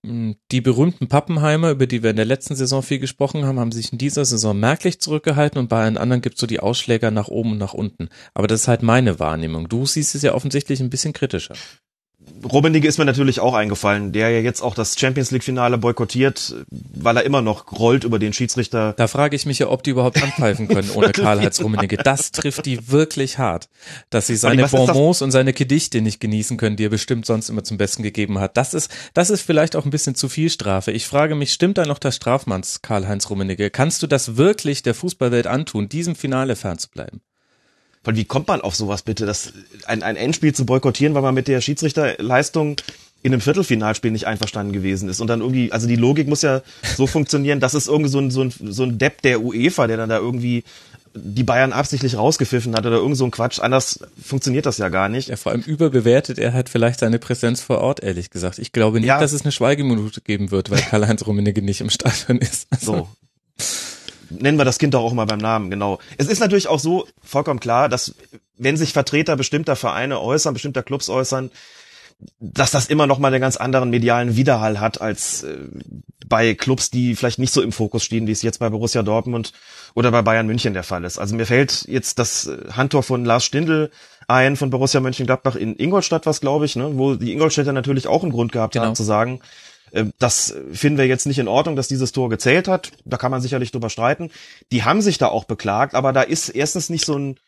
die 0.06 0.62
berühmten 0.62 1.08
Pappenheimer, 1.08 1.72
über 1.72 1.88
die 1.88 2.04
wir 2.04 2.10
in 2.10 2.18
der 2.18 2.26
letzten 2.26 2.56
Saison 2.56 2.84
viel 2.84 3.00
gesprochen 3.00 3.46
haben, 3.46 3.58
haben 3.58 3.72
sich 3.72 3.94
in 3.94 3.98
dieser 3.98 4.26
Saison 4.26 4.60
merklich 4.60 5.00
zurückgehalten 5.00 5.60
und 5.60 5.70
bei 5.70 5.82
allen 5.82 5.98
anderen 5.98 6.22
gibt 6.22 6.36
es 6.36 6.42
so 6.42 6.48
die 6.48 6.60
Ausschläger 6.60 7.10
nach 7.10 7.30
oben 7.30 7.54
und 7.54 7.58
nach 7.58 7.74
unten. 7.74 8.10
Aber 8.34 8.48
das 8.48 8.62
ist 8.62 8.68
halt 8.68 8.84
meine 8.84 9.20
Wahrnehmung. 9.20 9.70
Du 9.70 9.86
siehst 9.86 10.14
es 10.14 10.22
ja 10.22 10.34
offensichtlich 10.34 10.82
ein 10.82 10.90
bisschen 10.90 11.14
kritischer. 11.14 11.56
Rummenigge 12.44 12.88
ist 12.88 12.98
mir 12.98 13.06
natürlich 13.06 13.40
auch 13.40 13.54
eingefallen, 13.54 14.12
der 14.12 14.30
ja 14.30 14.40
jetzt 14.40 14.62
auch 14.62 14.76
das 14.76 15.00
Champions 15.00 15.32
League 15.32 15.44
Finale 15.44 15.78
boykottiert, 15.78 16.56
weil 16.70 17.18
er 17.18 17.24
immer 17.24 17.41
noch 17.41 17.72
rollt 17.72 18.04
über 18.04 18.20
den 18.20 18.34
Schiedsrichter. 18.34 18.94
Da 18.98 19.08
frage 19.08 19.36
ich 19.36 19.45
mich 19.45 19.60
ja, 19.60 19.70
ob 19.70 19.84
die 19.84 19.91
überhaupt 19.91 20.22
anpfeifen 20.22 20.68
können 20.68 20.90
ohne 20.95 21.12
Karl-Heinz 21.12 21.62
Rummenigge. 21.62 21.98
Das 21.98 22.32
trifft 22.32 22.66
die 22.66 22.91
wirklich 22.91 23.38
hart, 23.38 23.70
dass 24.10 24.28
sie 24.28 24.36
seine 24.36 24.68
Bonbons 24.68 25.22
und 25.22 25.32
seine 25.32 25.54
Gedichte 25.54 26.02
nicht 26.02 26.20
genießen 26.20 26.58
können, 26.58 26.76
die 26.76 26.86
er 26.86 26.90
bestimmt 26.90 27.26
sonst 27.26 27.50
immer 27.50 27.64
zum 27.64 27.78
Besten 27.78 28.04
gegeben 28.04 28.40
hat. 28.40 28.58
Das 28.58 28.74
ist, 28.74 28.91
das 29.14 29.30
ist 29.30 29.41
vielleicht 29.41 29.76
auch 29.76 29.86
ein 29.86 29.91
bisschen 29.91 30.16
zu 30.16 30.30
viel 30.30 30.50
Strafe. 30.50 30.91
Ich 30.91 31.08
frage 31.08 31.36
mich, 31.36 31.54
stimmt 31.54 31.78
da 31.78 31.86
noch 31.86 32.00
das 32.00 32.16
Strafmanns 32.16 32.82
Karl-Heinz 32.82 33.30
Rummenigge? 33.30 33.70
Kannst 33.70 34.04
du 34.04 34.08
das 34.08 34.38
wirklich 34.38 34.84
der 34.84 34.94
Fußballwelt 34.94 35.48
antun, 35.48 35.90
diesem 35.90 36.16
Finale 36.16 36.56
fernzubleiben? 36.56 37.22
Weil 38.04 38.16
wie 38.16 38.26
kommt 38.26 38.48
man 38.50 38.62
auf 38.62 38.76
sowas 38.76 39.02
bitte, 39.04 39.26
das 39.26 39.54
ein, 39.86 40.04
ein 40.04 40.16
Endspiel 40.16 40.54
zu 40.54 40.66
boykottieren, 40.66 41.16
weil 41.16 41.22
man 41.22 41.34
mit 41.34 41.48
der 41.48 41.62
Schiedsrichterleistung 41.62 42.76
in 43.22 43.32
einem 43.32 43.40
Viertelfinalspiel 43.42 44.12
nicht 44.12 44.28
einverstanden 44.28 44.74
gewesen 44.74 45.08
ist 45.08 45.22
und 45.22 45.28
dann 45.28 45.40
irgendwie, 45.40 45.72
also 45.72 45.88
die 45.88 45.96
Logik 45.96 46.28
muss 46.28 46.42
ja 46.42 46.62
so 46.98 47.08
funktionieren, 47.08 47.62
dass 47.62 47.74
es 47.74 47.88
irgendwie 47.88 48.10
so 48.10 48.20
ein, 48.20 48.32
so 48.32 48.42
ein, 48.44 48.52
so 48.60 48.84
ein 48.84 48.98
Depp 48.98 49.22
der 49.22 49.42
UEFA, 49.42 49.88
der 49.88 49.96
dann 49.96 50.10
da 50.10 50.18
irgendwie 50.18 50.66
die 51.16 51.44
Bayern 51.44 51.72
absichtlich 51.74 52.18
rausgepfiffen 52.18 52.76
hat 52.76 52.86
oder 52.86 52.98
irgend 52.98 53.16
so 53.16 53.24
ein 53.24 53.32
Quatsch. 53.32 53.60
Anders 53.60 54.00
funktioniert 54.22 54.66
das 54.66 54.80
ja 54.80 54.90
gar 54.90 55.08
nicht. 55.10 55.30
Ja, 55.30 55.38
vor 55.38 55.52
allem 55.54 55.62
überbewertet 55.62 56.40
er 56.40 56.52
halt 56.54 56.68
vielleicht 56.70 57.00
seine 57.00 57.20
Präsenz 57.20 57.62
vor 57.62 57.78
Ort, 57.80 58.04
ehrlich 58.04 58.30
gesagt. 58.32 58.58
Ich 58.60 58.72
glaube 58.74 59.00
nicht, 59.00 59.08
Ja. 59.08 59.20
dass 59.20 59.32
es 59.32 59.44
eine 59.44 59.52
Schweigeminute 59.54 60.20
geben 60.22 60.52
wird, 60.52 60.70
weil 60.72 60.82
Karl-Heinz 60.82 61.26
Rummenigge 61.26 61.62
nicht 61.62 61.80
im 61.82 61.92
Stadion 61.92 62.40
ist. 62.40 62.68
Also, 62.72 63.08
So. 63.58 63.78
Nennen 64.39 64.57
wir 64.57 64.65
das 64.65 64.80
Kind 64.80 64.93
doch 64.93 65.01
auch 65.03 65.14
mal 65.14 65.26
beim 65.26 65.39
Namen, 65.39 65.69
genau. 65.69 65.99
Es 66.18 66.27
ist 66.27 66.39
natürlich 66.39 66.68
auch 66.68 66.80
so 66.80 67.07
vollkommen 67.23 67.60
klar, 67.60 67.89
dass 67.89 68.15
wenn 68.57 68.77
sich 68.77 68.93
Vertreter 68.93 69.35
bestimmter 69.35 69.76
Vereine 69.76 70.22
äußern, 70.22 70.53
bestimmter 70.53 70.84
Clubs 70.84 71.10
äußern, 71.10 71.51
dass 72.39 72.72
das 72.72 72.88
immer 72.88 73.07
noch 73.07 73.19
mal 73.19 73.30
einen 73.30 73.41
ganz 73.41 73.57
anderen 73.57 73.89
medialen 73.89 74.35
Widerhall 74.35 74.80
hat 74.80 75.01
als 75.01 75.43
äh, 75.43 75.57
bei 76.27 76.53
Clubs, 76.53 76.89
die 76.89 77.15
vielleicht 77.15 77.39
nicht 77.39 77.51
so 77.51 77.61
im 77.61 77.72
Fokus 77.72 78.03
stehen, 78.03 78.27
wie 78.27 78.31
es 78.31 78.41
jetzt 78.41 78.60
bei 78.60 78.69
Borussia 78.69 79.03
Dortmund 79.03 79.51
oder 79.93 80.11
bei 80.11 80.22
Bayern 80.22 80.47
München 80.47 80.73
der 80.73 80.84
Fall 80.84 81.03
ist. 81.03 81.18
Also 81.18 81.35
mir 81.35 81.45
fällt 81.45 81.85
jetzt 81.88 82.19
das 82.19 82.47
äh, 82.47 82.72
Handtor 82.72 83.03
von 83.03 83.26
Lars 83.26 83.43
Stindl 83.43 83.91
ein 84.27 84.55
von 84.55 84.69
Borussia 84.69 85.01
Mönchengladbach 85.01 85.55
in 85.55 85.76
Ingolstadt, 85.77 86.26
was 86.26 86.39
glaube 86.39 86.65
ich, 86.65 86.76
ne, 86.77 86.91
wo 86.93 87.15
die 87.15 87.34
Ingolstädter 87.34 87.73
natürlich 87.73 88.07
auch 88.07 88.23
einen 88.23 88.31
Grund 88.31 88.51
gehabt 88.53 88.73
Genau. 88.73 88.85
haben 88.85 88.95
zu 88.95 89.03
sagen, 89.03 89.41
das 90.20 90.56
finden 90.72 90.98
wir 90.98 91.06
jetzt 91.06 91.28
nicht 91.28 91.40
in 91.40 91.48
Ordnung, 91.48 91.76
dass 91.76 91.88
dieses 91.88 92.11
Tor 92.11 92.30
gezählt 92.30 92.68
hat. 92.68 92.91
Da 93.06 93.18
kann 93.18 93.32
man 93.32 93.41
sicherlich 93.41 93.72
drüber 93.72 93.90
streiten. 93.90 94.32
Die 94.72 94.84
haben 94.84 95.02
sich 95.02 95.18
da 95.20 95.28
auch 95.28 95.44
beklagt, 95.45 95.94
aber 95.94 96.14
da 96.14 96.22
ist 96.24 96.49
erstens 96.49 96.90
nicht 96.90 97.06
so 97.06 97.15
ein 97.18 97.40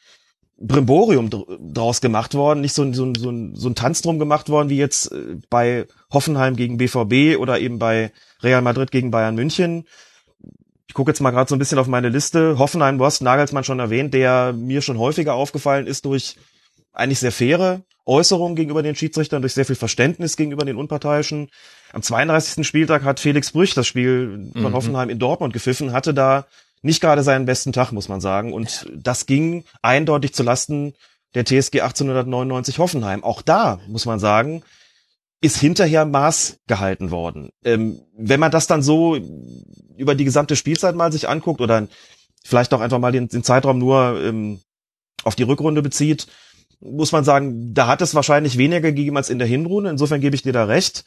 Brimborium 0.57 1.29
dr- 1.29 1.57
draus 1.59 2.01
gemacht 2.01 2.33
worden, 2.33 2.61
nicht 2.61 2.73
so 2.73 2.83
ein, 2.83 2.93
so, 2.93 3.05
ein, 3.05 3.15
so, 3.15 3.29
ein, 3.29 3.55
so 3.55 3.67
ein 3.67 3.75
Tanz 3.75 4.01
drum 4.01 4.19
gemacht 4.19 4.47
worden, 4.49 4.69
wie 4.69 4.77
jetzt 4.77 5.11
äh, 5.11 5.37
bei 5.49 5.85
Hoffenheim 6.13 6.55
gegen 6.55 6.77
BVB 6.77 7.37
oder 7.39 7.59
eben 7.59 7.79
bei 7.79 8.11
Real 8.41 8.61
Madrid 8.61 8.91
gegen 8.91 9.11
Bayern 9.11 9.35
München. 9.35 9.85
Ich 10.87 10.93
gucke 10.93 11.11
jetzt 11.11 11.19
mal 11.19 11.31
gerade 11.31 11.49
so 11.49 11.55
ein 11.55 11.59
bisschen 11.59 11.79
auf 11.79 11.87
meine 11.87 12.09
Liste. 12.09 12.57
Hoffenheim, 12.57 12.97
du 12.97 13.09
Nagelsmann 13.21 13.65
schon 13.65 13.79
erwähnt, 13.79 14.13
der 14.13 14.53
mir 14.53 14.81
schon 14.81 14.97
häufiger 14.97 15.33
aufgefallen 15.33 15.87
ist 15.87 16.05
durch 16.05 16.35
eigentlich 16.93 17.19
sehr 17.19 17.33
faire 17.33 17.81
Äußerungen 18.05 18.55
gegenüber 18.55 18.83
den 18.83 18.95
Schiedsrichtern, 18.95 19.41
durch 19.41 19.53
sehr 19.53 19.65
viel 19.65 19.75
Verständnis 19.75 20.37
gegenüber 20.37 20.63
den 20.63 20.77
Unparteiischen. 20.77 21.49
Am 21.95 22.01
32. 22.01 22.67
Spieltag 22.67 23.03
hat 23.05 23.21
Felix 23.21 23.53
Brüch 23.53 23.73
das 23.73 23.87
Spiel 23.87 24.51
von 24.51 24.63
Mhm. 24.63 24.73
Hoffenheim 24.73 25.09
in 25.09 25.17
Dortmund 25.17 25.53
gepfiffen, 25.53 25.93
hatte 25.93 26.13
da 26.13 26.45
nicht 26.81 26.99
gerade 26.99 27.23
seinen 27.23 27.45
besten 27.45 27.71
Tag, 27.71 27.93
muss 27.93 28.09
man 28.09 28.19
sagen. 28.19 28.51
Und 28.51 28.85
das 28.93 29.27
ging 29.27 29.63
eindeutig 29.81 30.33
zu 30.33 30.43
Lasten 30.43 30.93
der 31.35 31.45
TSG 31.45 31.79
1899 31.79 32.79
Hoffenheim. 32.79 33.23
Auch 33.23 33.41
da, 33.41 33.79
muss 33.87 34.05
man 34.05 34.19
sagen, 34.19 34.61
ist 35.39 35.57
hinterher 35.57 36.03
Maß 36.05 36.57
gehalten 36.67 37.11
worden. 37.11 37.51
Ähm, 37.63 38.01
wenn 38.17 38.41
man 38.41 38.51
das 38.51 38.67
dann 38.67 38.83
so 38.83 39.17
über 39.95 40.15
die 40.15 40.25
gesamte 40.25 40.57
Spielzeit 40.57 40.95
mal 40.95 41.13
sich 41.13 41.29
anguckt 41.29 41.61
oder 41.61 41.87
vielleicht 42.43 42.73
auch 42.73 42.81
einfach 42.81 42.99
mal 42.99 43.13
den, 43.13 43.29
den 43.29 43.43
Zeitraum 43.45 43.79
nur 43.79 44.21
ähm, 44.21 44.59
auf 45.23 45.35
die 45.35 45.43
Rückrunde 45.43 45.81
bezieht, 45.81 46.27
muss 46.81 47.13
man 47.13 47.23
sagen, 47.23 47.73
da 47.73 47.87
hat 47.87 48.01
es 48.01 48.15
wahrscheinlich 48.15 48.57
weniger 48.57 48.81
gegeben 48.81 49.15
als 49.15 49.29
in 49.29 49.39
der 49.39 49.47
Hinrunde. 49.47 49.89
Insofern 49.91 50.19
gebe 50.19 50.35
ich 50.35 50.43
dir 50.43 50.51
da 50.51 50.65
recht. 50.65 51.05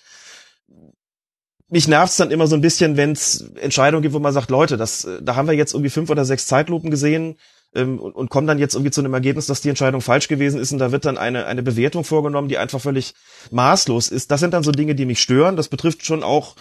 Mich 1.70 1.86
nervt's 1.86 2.16
dann 2.16 2.30
immer 2.30 2.46
so 2.46 2.56
ein 2.56 2.62
bisschen, 2.62 2.96
wenn 2.96 3.12
es 3.12 3.50
Entscheidungen 3.60 4.02
gibt, 4.02 4.14
wo 4.14 4.18
man 4.18 4.32
sagt, 4.32 4.50
Leute, 4.50 4.76
das, 4.76 5.04
äh, 5.04 5.22
da 5.22 5.36
haben 5.36 5.48
wir 5.48 5.54
jetzt 5.54 5.74
irgendwie 5.74 5.90
fünf 5.90 6.08
oder 6.08 6.24
sechs 6.24 6.46
Zeitlupen 6.46 6.90
gesehen 6.90 7.36
ähm, 7.74 7.98
und, 7.98 8.14
und 8.14 8.30
kommen 8.30 8.46
dann 8.46 8.58
jetzt 8.58 8.74
irgendwie 8.74 8.90
zu 8.90 9.02
einem 9.02 9.12
Ergebnis, 9.12 9.46
dass 9.46 9.60
die 9.60 9.68
Entscheidung 9.68 10.00
falsch 10.00 10.28
gewesen 10.28 10.60
ist 10.60 10.72
und 10.72 10.78
da 10.78 10.92
wird 10.92 11.04
dann 11.04 11.18
eine, 11.18 11.46
eine 11.46 11.62
Bewertung 11.62 12.04
vorgenommen, 12.04 12.48
die 12.48 12.58
einfach 12.58 12.80
völlig 12.80 13.14
maßlos 13.50 14.08
ist. 14.08 14.30
Das 14.30 14.40
sind 14.40 14.54
dann 14.54 14.62
so 14.62 14.72
Dinge, 14.72 14.94
die 14.94 15.04
mich 15.04 15.20
stören. 15.20 15.56
Das 15.56 15.68
betrifft 15.68 16.06
schon 16.06 16.22
auch 16.22 16.56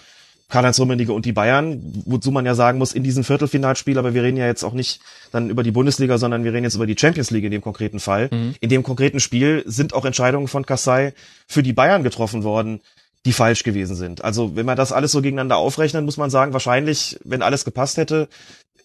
Karl-Heinz 0.50 0.80
Rummenigge 0.80 1.12
und 1.12 1.26
die 1.26 1.34
Bayern, 1.34 1.82
wozu 2.06 2.32
man 2.32 2.46
ja 2.46 2.56
sagen 2.56 2.78
muss, 2.78 2.94
in 2.94 3.04
diesem 3.04 3.26
Viertelfinalspiel, 3.26 3.98
aber 3.98 4.14
wir 4.14 4.24
reden 4.24 4.38
ja 4.38 4.46
jetzt 4.46 4.64
auch 4.64 4.74
nicht 4.74 5.02
dann 5.32 5.50
über 5.50 5.62
die 5.62 5.72
Bundesliga, 5.72 6.18
sondern 6.18 6.46
wir 6.46 6.54
reden 6.54 6.64
jetzt 6.64 6.76
über 6.76 6.88
die 6.88 6.98
Champions 6.98 7.32
League 7.32 7.44
in 7.44 7.52
dem 7.52 7.62
konkreten 7.62 8.00
Fall. 8.00 8.30
In 8.62 8.70
dem 8.70 8.82
konkreten 8.82 9.20
Spiel 9.20 9.64
sind 9.66 9.94
auch 9.94 10.06
Entscheidungen 10.06 10.48
von 10.48 10.66
Kassai 10.66 11.14
für 11.48 11.64
die 11.64 11.74
Bayern 11.74 12.04
getroffen 12.04 12.44
worden, 12.44 12.80
die 13.26 13.34
falsch 13.34 13.64
gewesen 13.64 13.96
sind. 13.96 14.24
Also 14.24 14.56
wenn 14.56 14.66
man 14.66 14.78
das 14.78 14.92
alles 14.92 15.12
so 15.12 15.22
gegeneinander 15.22 15.58
aufrechnet, 15.58 16.06
muss 16.06 16.18
man 16.18 16.30
sagen, 16.30 16.54
wahrscheinlich, 16.54 17.20
wenn 17.24 17.42
alles 17.42 17.66
gepasst 17.66 17.98
hätte, 17.98 18.30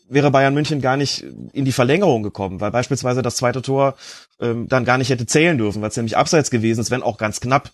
wäre 0.09 0.31
Bayern 0.31 0.55
München 0.55 0.81
gar 0.81 0.97
nicht 0.97 1.25
in 1.53 1.65
die 1.65 1.73
Verlängerung 1.73 2.23
gekommen, 2.23 2.61
weil 2.61 2.71
beispielsweise 2.71 3.23
das 3.23 3.37
zweite 3.37 3.63
Tor 3.63 3.95
ähm, 4.41 4.69
dann 4.69 4.85
gar 4.85 4.99
nicht 4.99 5.11
hätte 5.11 5.27
zählen 5.27 5.57
dürfen, 5.57 5.81
weil 5.81 5.89
es 5.91 5.97
nämlich 5.97 6.17
abseits 6.17 6.51
gewesen 6.51 6.81
ist, 6.81 6.91
wenn 6.91 7.03
auch 7.03 7.19
ganz 7.19 7.41
knapp. 7.41 7.71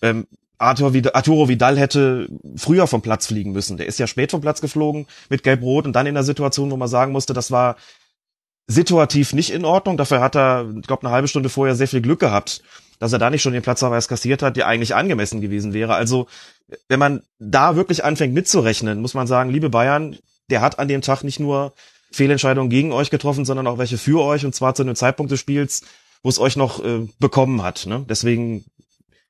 Ähm, 0.00 0.26
Arthur 0.58 0.94
Vidal, 0.94 1.12
Arturo 1.12 1.48
Vidal 1.48 1.78
hätte 1.78 2.28
früher 2.56 2.86
vom 2.86 3.02
Platz 3.02 3.26
fliegen 3.26 3.52
müssen. 3.52 3.76
Der 3.76 3.86
ist 3.86 3.98
ja 3.98 4.06
spät 4.06 4.30
vom 4.30 4.40
Platz 4.40 4.60
geflogen 4.60 5.06
mit 5.28 5.42
Gelb-Rot 5.42 5.86
und 5.86 5.92
dann 5.92 6.06
in 6.06 6.14
der 6.14 6.24
Situation, 6.24 6.70
wo 6.70 6.76
man 6.76 6.88
sagen 6.88 7.12
musste, 7.12 7.34
das 7.34 7.50
war 7.50 7.76
situativ 8.66 9.32
nicht 9.32 9.50
in 9.50 9.64
Ordnung. 9.64 9.96
Dafür 9.96 10.20
hat 10.20 10.34
er, 10.34 10.66
ich 10.80 10.86
glaube, 10.86 11.02
eine 11.02 11.14
halbe 11.14 11.28
Stunde 11.28 11.50
vorher 11.50 11.74
sehr 11.74 11.88
viel 11.88 12.00
Glück 12.00 12.20
gehabt, 12.20 12.62
dass 12.98 13.12
er 13.12 13.18
da 13.18 13.30
nicht 13.30 13.42
schon 13.42 13.52
den 13.52 13.62
Platzverweis 13.62 14.08
kassiert 14.08 14.42
hat, 14.42 14.56
der 14.56 14.66
eigentlich 14.66 14.94
angemessen 14.94 15.40
gewesen 15.40 15.72
wäre. 15.72 15.94
Also, 15.94 16.26
wenn 16.88 16.98
man 16.98 17.22
da 17.38 17.76
wirklich 17.76 18.04
anfängt 18.04 18.34
mitzurechnen, 18.34 19.00
muss 19.00 19.14
man 19.14 19.26
sagen, 19.26 19.50
liebe 19.50 19.70
Bayern, 19.70 20.16
der 20.50 20.60
hat 20.60 20.78
an 20.78 20.88
dem 20.88 21.02
Tag 21.02 21.22
nicht 21.22 21.40
nur 21.40 21.74
Fehlentscheidungen 22.12 22.70
gegen 22.70 22.92
euch 22.92 23.10
getroffen, 23.10 23.44
sondern 23.44 23.66
auch 23.66 23.78
welche 23.78 23.98
für 23.98 24.22
euch 24.22 24.44
und 24.44 24.54
zwar 24.54 24.74
zu 24.74 24.82
einem 24.82 24.96
Zeitpunkt 24.96 25.32
des 25.32 25.40
Spiels, 25.40 25.82
wo 26.22 26.28
es 26.28 26.38
euch 26.38 26.56
noch 26.56 26.84
äh, 26.84 27.06
bekommen 27.18 27.62
hat. 27.62 27.86
Ne? 27.86 28.04
Deswegen 28.08 28.64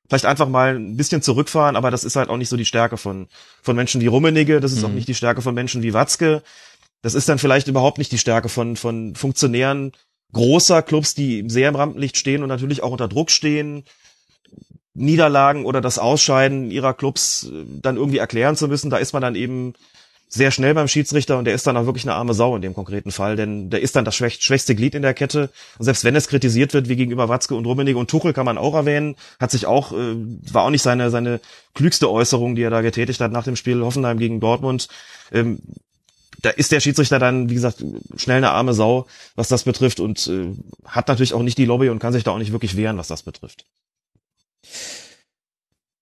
vielleicht 0.07 0.25
einfach 0.25 0.47
mal 0.47 0.75
ein 0.75 0.95
bisschen 0.95 1.21
zurückfahren, 1.21 1.75
aber 1.75 1.91
das 1.91 2.03
ist 2.03 2.15
halt 2.15 2.29
auch 2.29 2.37
nicht 2.37 2.49
so 2.49 2.57
die 2.57 2.65
Stärke 2.65 2.97
von, 2.97 3.27
von 3.61 3.75
Menschen 3.75 3.99
wie 4.01 4.07
Rummenigge, 4.07 4.59
das 4.59 4.71
ist 4.71 4.79
mhm. 4.79 4.85
auch 4.85 4.93
nicht 4.93 5.07
die 5.07 5.15
Stärke 5.15 5.41
von 5.41 5.53
Menschen 5.53 5.83
wie 5.83 5.93
Watzke. 5.93 6.43
Das 7.01 7.13
ist 7.13 7.29
dann 7.29 7.39
vielleicht 7.39 7.67
überhaupt 7.67 7.99
nicht 7.99 8.11
die 8.11 8.17
Stärke 8.17 8.49
von, 8.49 8.75
von 8.75 9.15
Funktionären 9.15 9.91
großer 10.33 10.81
Clubs, 10.81 11.13
die 11.13 11.45
sehr 11.47 11.69
im 11.69 11.75
Rampenlicht 11.75 12.17
stehen 12.17 12.43
und 12.43 12.49
natürlich 12.49 12.83
auch 12.83 12.91
unter 12.91 13.07
Druck 13.07 13.31
stehen, 13.31 13.83
Niederlagen 14.93 15.65
oder 15.65 15.79
das 15.79 15.99
Ausscheiden 15.99 16.71
ihrer 16.71 16.93
Clubs 16.93 17.49
äh, 17.51 17.65
dann 17.81 17.97
irgendwie 17.97 18.17
erklären 18.17 18.55
zu 18.55 18.67
müssen. 18.67 18.89
Da 18.89 18.97
ist 18.97 19.13
man 19.13 19.21
dann 19.21 19.35
eben 19.35 19.73
sehr 20.29 20.51
schnell 20.51 20.73
beim 20.73 20.89
Schiedsrichter 20.89 21.37
und 21.37 21.45
der 21.45 21.53
ist 21.53 21.67
dann 21.67 21.77
auch 21.77 21.85
wirklich 21.85 22.03
eine 22.03 22.15
arme 22.15 22.33
Sau 22.33 22.55
in 22.55 22.61
dem 22.61 22.73
konkreten 22.73 23.11
Fall, 23.11 23.37
denn 23.37 23.69
der 23.69 23.81
ist 23.81 23.95
dann 23.95 24.03
das 24.03 24.15
schwächste 24.15 24.75
Glied 24.75 24.93
in 24.93 25.01
der 25.01 25.13
Kette. 25.13 25.51
Und 25.77 25.85
selbst 25.85 26.03
wenn 26.03 26.17
es 26.17 26.27
kritisiert 26.27 26.73
wird, 26.73 26.89
wie 26.89 26.97
gegenüber 26.97 27.29
Watzke 27.29 27.55
und 27.55 27.65
Rummenigge 27.65 27.97
und 27.97 28.09
Tuchel 28.09 28.33
kann 28.33 28.45
man 28.45 28.57
auch 28.57 28.73
erwähnen, 28.73 29.15
hat 29.39 29.51
sich 29.51 29.65
auch, 29.67 29.93
äh, 29.93 30.15
war 30.51 30.63
auch 30.63 30.69
nicht 30.69 30.81
seine, 30.81 31.11
seine 31.11 31.39
klügste 31.73 32.11
Äußerung, 32.11 32.55
die 32.55 32.63
er 32.63 32.71
da 32.71 32.81
getätigt 32.81 33.21
hat 33.21 33.31
nach 33.31 33.45
dem 33.45 33.55
Spiel 33.55 33.81
Hoffenheim 33.81 34.19
gegen 34.19 34.41
Dortmund. 34.41 34.89
Ähm, 35.31 35.59
da 36.41 36.49
ist 36.49 36.71
der 36.71 36.79
Schiedsrichter 36.79 37.19
dann, 37.19 37.49
wie 37.49 37.55
gesagt, 37.55 37.83
schnell 38.15 38.37
eine 38.37 38.51
arme 38.51 38.73
Sau, 38.73 39.07
was 39.35 39.47
das 39.47 39.63
betrifft 39.63 39.99
und 39.99 40.27
äh, 40.27 40.53
hat 40.85 41.07
natürlich 41.07 41.33
auch 41.33 41.43
nicht 41.43 41.57
die 41.57 41.65
Lobby 41.65 41.89
und 41.89 41.99
kann 41.99 42.13
sich 42.13 42.23
da 42.23 42.31
auch 42.31 42.37
nicht 42.37 42.51
wirklich 42.51 42.77
wehren, 42.77 42.97
was 42.97 43.07
das 43.07 43.23
betrifft. 43.23 43.65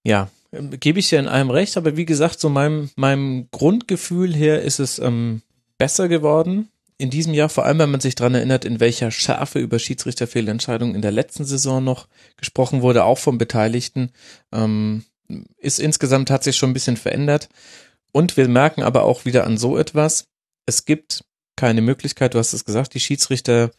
Ja, 0.03 0.29
ähm, 0.51 0.71
gebe 0.79 0.99
ich 0.99 1.09
dir 1.09 1.19
in 1.19 1.27
allem 1.27 1.49
recht, 1.49 1.77
aber 1.77 1.97
wie 1.97 2.05
gesagt, 2.05 2.39
so 2.39 2.49
meinem, 2.49 2.89
meinem 2.95 3.47
Grundgefühl 3.51 4.33
her 4.33 4.61
ist 4.61 4.79
es 4.79 4.99
ähm, 4.99 5.41
besser 5.77 6.07
geworden 6.07 6.69
in 6.97 7.09
diesem 7.09 7.33
Jahr, 7.33 7.49
vor 7.49 7.65
allem 7.65 7.79
wenn 7.79 7.91
man 7.91 7.99
sich 7.99 8.15
dran 8.15 8.35
erinnert, 8.35 8.63
in 8.63 8.79
welcher 8.79 9.11
Schärfe 9.11 9.59
über 9.59 9.79
Schiedsrichterfehlentscheidungen 9.79 10.95
in 10.95 11.01
der 11.01 11.11
letzten 11.11 11.43
Saison 11.43 11.83
noch 11.83 12.07
gesprochen 12.37 12.81
wurde, 12.81 13.03
auch 13.03 13.17
vom 13.17 13.37
Beteiligten, 13.37 14.11
ähm, 14.53 15.03
ist 15.57 15.79
insgesamt 15.79 16.29
hat 16.29 16.43
sich 16.43 16.55
schon 16.55 16.69
ein 16.69 16.73
bisschen 16.73 16.97
verändert. 16.97 17.49
Und 18.15 18.37
wir 18.37 18.47
merken 18.47 18.83
aber 18.83 19.03
auch 19.03 19.25
wieder 19.25 19.45
an 19.45 19.57
so 19.57 19.77
etwas, 19.77 20.27
es 20.65 20.85
gibt 20.85 21.25
keine 21.55 21.81
Möglichkeit, 21.81 22.33
du 22.33 22.39
hast 22.39 22.53
es 22.53 22.63
gesagt, 22.63 22.93
die 22.93 22.99
Schiedsrichter 22.99 23.71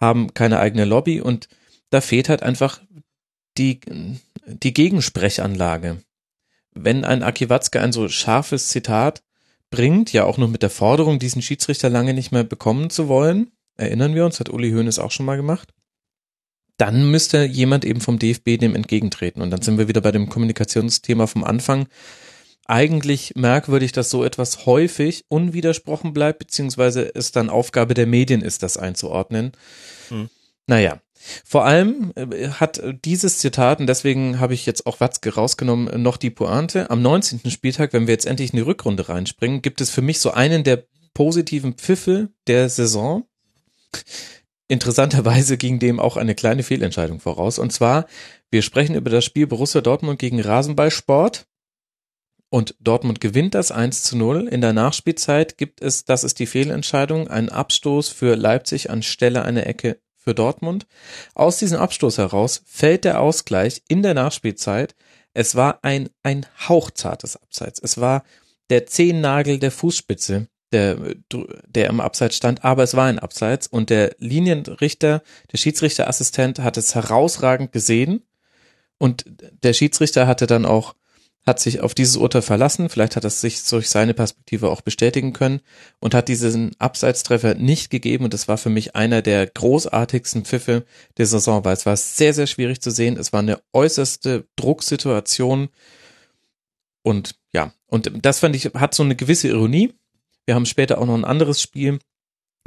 haben 0.00 0.34
keine 0.34 0.58
eigene 0.58 0.84
Lobby 0.84 1.20
und 1.20 1.48
da 1.90 2.00
fehlt 2.00 2.28
halt 2.28 2.42
einfach 2.42 2.80
die, 3.56 3.80
die 4.46 4.72
Gegensprechanlage 4.72 5.98
wenn 6.76 7.04
ein 7.04 7.22
Aki 7.22 7.48
Watzke 7.48 7.80
ein 7.80 7.92
so 7.92 8.08
scharfes 8.08 8.68
Zitat 8.68 9.22
bringt, 9.70 10.12
ja 10.12 10.24
auch 10.24 10.38
nur 10.38 10.48
mit 10.48 10.62
der 10.62 10.70
Forderung, 10.70 11.18
diesen 11.18 11.42
Schiedsrichter 11.42 11.88
lange 11.88 12.14
nicht 12.14 12.32
mehr 12.32 12.44
bekommen 12.44 12.90
zu 12.90 13.08
wollen, 13.08 13.50
erinnern 13.76 14.14
wir 14.14 14.24
uns, 14.24 14.38
hat 14.38 14.50
Uli 14.50 14.70
Hoeneß 14.70 14.98
auch 14.98 15.10
schon 15.10 15.26
mal 15.26 15.36
gemacht, 15.36 15.72
dann 16.76 17.10
müsste 17.10 17.44
jemand 17.44 17.84
eben 17.84 18.00
vom 18.00 18.18
DFB 18.18 18.58
dem 18.58 18.74
entgegentreten. 18.74 19.40
Und 19.40 19.50
dann 19.50 19.62
sind 19.62 19.78
wir 19.78 19.88
wieder 19.88 20.02
bei 20.02 20.12
dem 20.12 20.28
Kommunikationsthema 20.28 21.26
vom 21.26 21.42
Anfang. 21.42 21.88
Eigentlich 22.68 23.32
merkwürdig, 23.36 23.92
dass 23.92 24.10
so 24.10 24.24
etwas 24.24 24.66
häufig 24.66 25.24
unwidersprochen 25.28 26.12
bleibt, 26.12 26.40
beziehungsweise 26.40 27.14
es 27.14 27.32
dann 27.32 27.50
Aufgabe 27.50 27.94
der 27.94 28.06
Medien 28.06 28.42
ist, 28.42 28.62
das 28.62 28.76
einzuordnen. 28.76 29.52
Hm. 30.08 30.28
Naja, 30.66 31.00
vor 31.44 31.64
allem 31.64 32.12
äh, 32.14 32.48
hat 32.48 32.82
dieses 33.04 33.38
Zitat, 33.38 33.80
und 33.80 33.86
deswegen 33.86 34.40
habe 34.40 34.54
ich 34.54 34.66
jetzt 34.66 34.86
auch 34.86 35.00
Watzke 35.00 35.34
rausgenommen, 35.34 36.02
noch 36.02 36.16
die 36.16 36.30
Pointe. 36.30 36.90
Am 36.90 37.02
19. 37.02 37.50
Spieltag, 37.50 37.92
wenn 37.92 38.06
wir 38.06 38.14
jetzt 38.14 38.26
endlich 38.26 38.52
in 38.52 38.56
die 38.56 38.62
Rückrunde 38.62 39.08
reinspringen, 39.08 39.62
gibt 39.62 39.80
es 39.80 39.90
für 39.90 40.02
mich 40.02 40.20
so 40.20 40.30
einen 40.32 40.64
der 40.64 40.84
positiven 41.14 41.74
Pfiffe 41.74 42.30
der 42.46 42.68
Saison. 42.68 43.24
Interessanterweise 44.68 45.56
ging 45.56 45.78
dem 45.78 46.00
auch 46.00 46.16
eine 46.16 46.34
kleine 46.34 46.62
Fehlentscheidung 46.62 47.20
voraus. 47.20 47.58
Und 47.58 47.72
zwar, 47.72 48.06
wir 48.50 48.62
sprechen 48.62 48.96
über 48.96 49.10
das 49.10 49.24
Spiel 49.24 49.46
Borussia 49.46 49.80
Dortmund 49.80 50.18
gegen 50.18 50.40
Rasenballsport. 50.40 51.46
Und 52.56 52.74
Dortmund 52.80 53.20
gewinnt 53.20 53.54
das 53.54 53.70
1 53.70 54.02
zu 54.02 54.16
0. 54.16 54.48
In 54.48 54.62
der 54.62 54.72
Nachspielzeit 54.72 55.58
gibt 55.58 55.82
es, 55.82 56.06
das 56.06 56.24
ist 56.24 56.38
die 56.38 56.46
Fehlentscheidung, 56.46 57.28
einen 57.28 57.50
Abstoß 57.50 58.08
für 58.08 58.34
Leipzig 58.34 58.88
anstelle 58.88 59.42
einer 59.42 59.66
Ecke 59.66 60.00
für 60.14 60.34
Dortmund. 60.34 60.86
Aus 61.34 61.58
diesem 61.58 61.78
Abstoß 61.78 62.16
heraus 62.16 62.62
fällt 62.64 63.04
der 63.04 63.20
Ausgleich 63.20 63.82
in 63.88 64.02
der 64.02 64.14
Nachspielzeit. 64.14 64.94
Es 65.34 65.54
war 65.54 65.80
ein, 65.82 66.08
ein 66.22 66.46
hauchzartes 66.66 67.36
Abseits. 67.36 67.78
Es 67.78 68.00
war 68.00 68.24
der 68.70 68.86
Zehennagel 68.86 69.58
der 69.58 69.70
Fußspitze, 69.70 70.48
der, 70.72 70.96
der 71.66 71.90
im 71.90 72.00
Abseits 72.00 72.38
stand, 72.38 72.64
aber 72.64 72.84
es 72.84 72.96
war 72.96 73.04
ein 73.04 73.18
Abseits 73.18 73.66
und 73.66 73.90
der 73.90 74.16
Linienrichter, 74.16 75.22
der 75.52 75.58
Schiedsrichterassistent 75.58 76.60
hat 76.60 76.78
es 76.78 76.94
herausragend 76.94 77.72
gesehen 77.72 78.22
und 78.96 79.26
der 79.62 79.74
Schiedsrichter 79.74 80.26
hatte 80.26 80.46
dann 80.46 80.64
auch 80.64 80.94
hat 81.46 81.60
sich 81.60 81.80
auf 81.80 81.94
dieses 81.94 82.16
Urteil 82.16 82.42
verlassen, 82.42 82.88
vielleicht 82.88 83.14
hat 83.14 83.22
er 83.22 83.30
sich 83.30 83.64
durch 83.64 83.88
seine 83.88 84.14
Perspektive 84.14 84.68
auch 84.68 84.80
bestätigen 84.80 85.32
können 85.32 85.60
und 86.00 86.12
hat 86.12 86.26
diesen 86.26 86.72
Abseitstreffer 86.80 87.54
nicht 87.54 87.88
gegeben. 87.88 88.24
Und 88.24 88.34
das 88.34 88.48
war 88.48 88.58
für 88.58 88.68
mich 88.68 88.96
einer 88.96 89.22
der 89.22 89.46
großartigsten 89.46 90.44
Pfiffe 90.44 90.84
der 91.18 91.26
Saison, 91.26 91.64
weil 91.64 91.74
es 91.74 91.86
war 91.86 91.96
sehr, 91.96 92.34
sehr 92.34 92.48
schwierig 92.48 92.80
zu 92.80 92.90
sehen, 92.90 93.16
es 93.16 93.32
war 93.32 93.40
eine 93.40 93.60
äußerste 93.72 94.48
Drucksituation. 94.56 95.68
Und 97.02 97.36
ja, 97.52 97.72
und 97.86 98.10
das 98.22 98.40
fand 98.40 98.56
ich, 98.56 98.64
hat 98.74 98.94
so 98.94 99.04
eine 99.04 99.14
gewisse 99.14 99.46
Ironie. 99.46 99.94
Wir 100.46 100.56
haben 100.56 100.66
später 100.66 100.98
auch 100.98 101.06
noch 101.06 101.14
ein 101.14 101.24
anderes 101.24 101.62
Spiel 101.62 102.00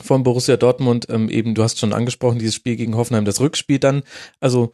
von 0.02 0.24
Borussia 0.24 0.56
Dortmund, 0.56 1.08
ähm, 1.10 1.30
eben, 1.30 1.54
du 1.56 1.64
hast 1.64 1.80
schon 1.80 1.92
angesprochen, 1.92 2.40
dieses 2.40 2.56
Spiel 2.56 2.78
gegen 2.78 2.96
Hoffenheim, 2.96 3.26
das 3.26 3.42
Rückspiel 3.42 3.80
dann, 3.80 4.04
also 4.40 4.72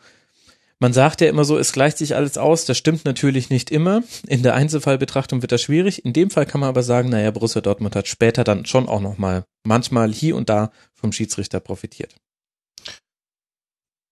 man 0.79 0.91
sagt 0.91 1.21
ja 1.21 1.29
immer 1.29 1.45
so, 1.45 1.57
es 1.57 1.71
gleicht 1.71 1.97
sich 1.97 2.15
alles 2.15 2.37
aus. 2.37 2.65
Das 2.65 2.77
stimmt 2.77 3.05
natürlich 3.05 3.49
nicht 3.49 3.71
immer. 3.71 4.03
In 4.27 4.43
der 4.43 4.55
Einzelfallbetrachtung 4.55 5.41
wird 5.41 5.51
das 5.51 5.61
schwierig. 5.61 6.03
In 6.03 6.13
dem 6.13 6.29
Fall 6.29 6.45
kann 6.45 6.59
man 6.59 6.69
aber 6.69 6.83
sagen, 6.83 7.09
naja, 7.09 7.31
Borussia 7.31 7.61
Dortmund 7.61 7.95
hat 7.95 8.07
später 8.07 8.43
dann 8.43 8.65
schon 8.65 8.87
auch 8.87 8.99
nochmal 8.99 9.45
manchmal 9.65 10.11
hier 10.11 10.35
und 10.35 10.49
da 10.49 10.71
vom 10.93 11.11
Schiedsrichter 11.11 11.59
profitiert. 11.59 12.15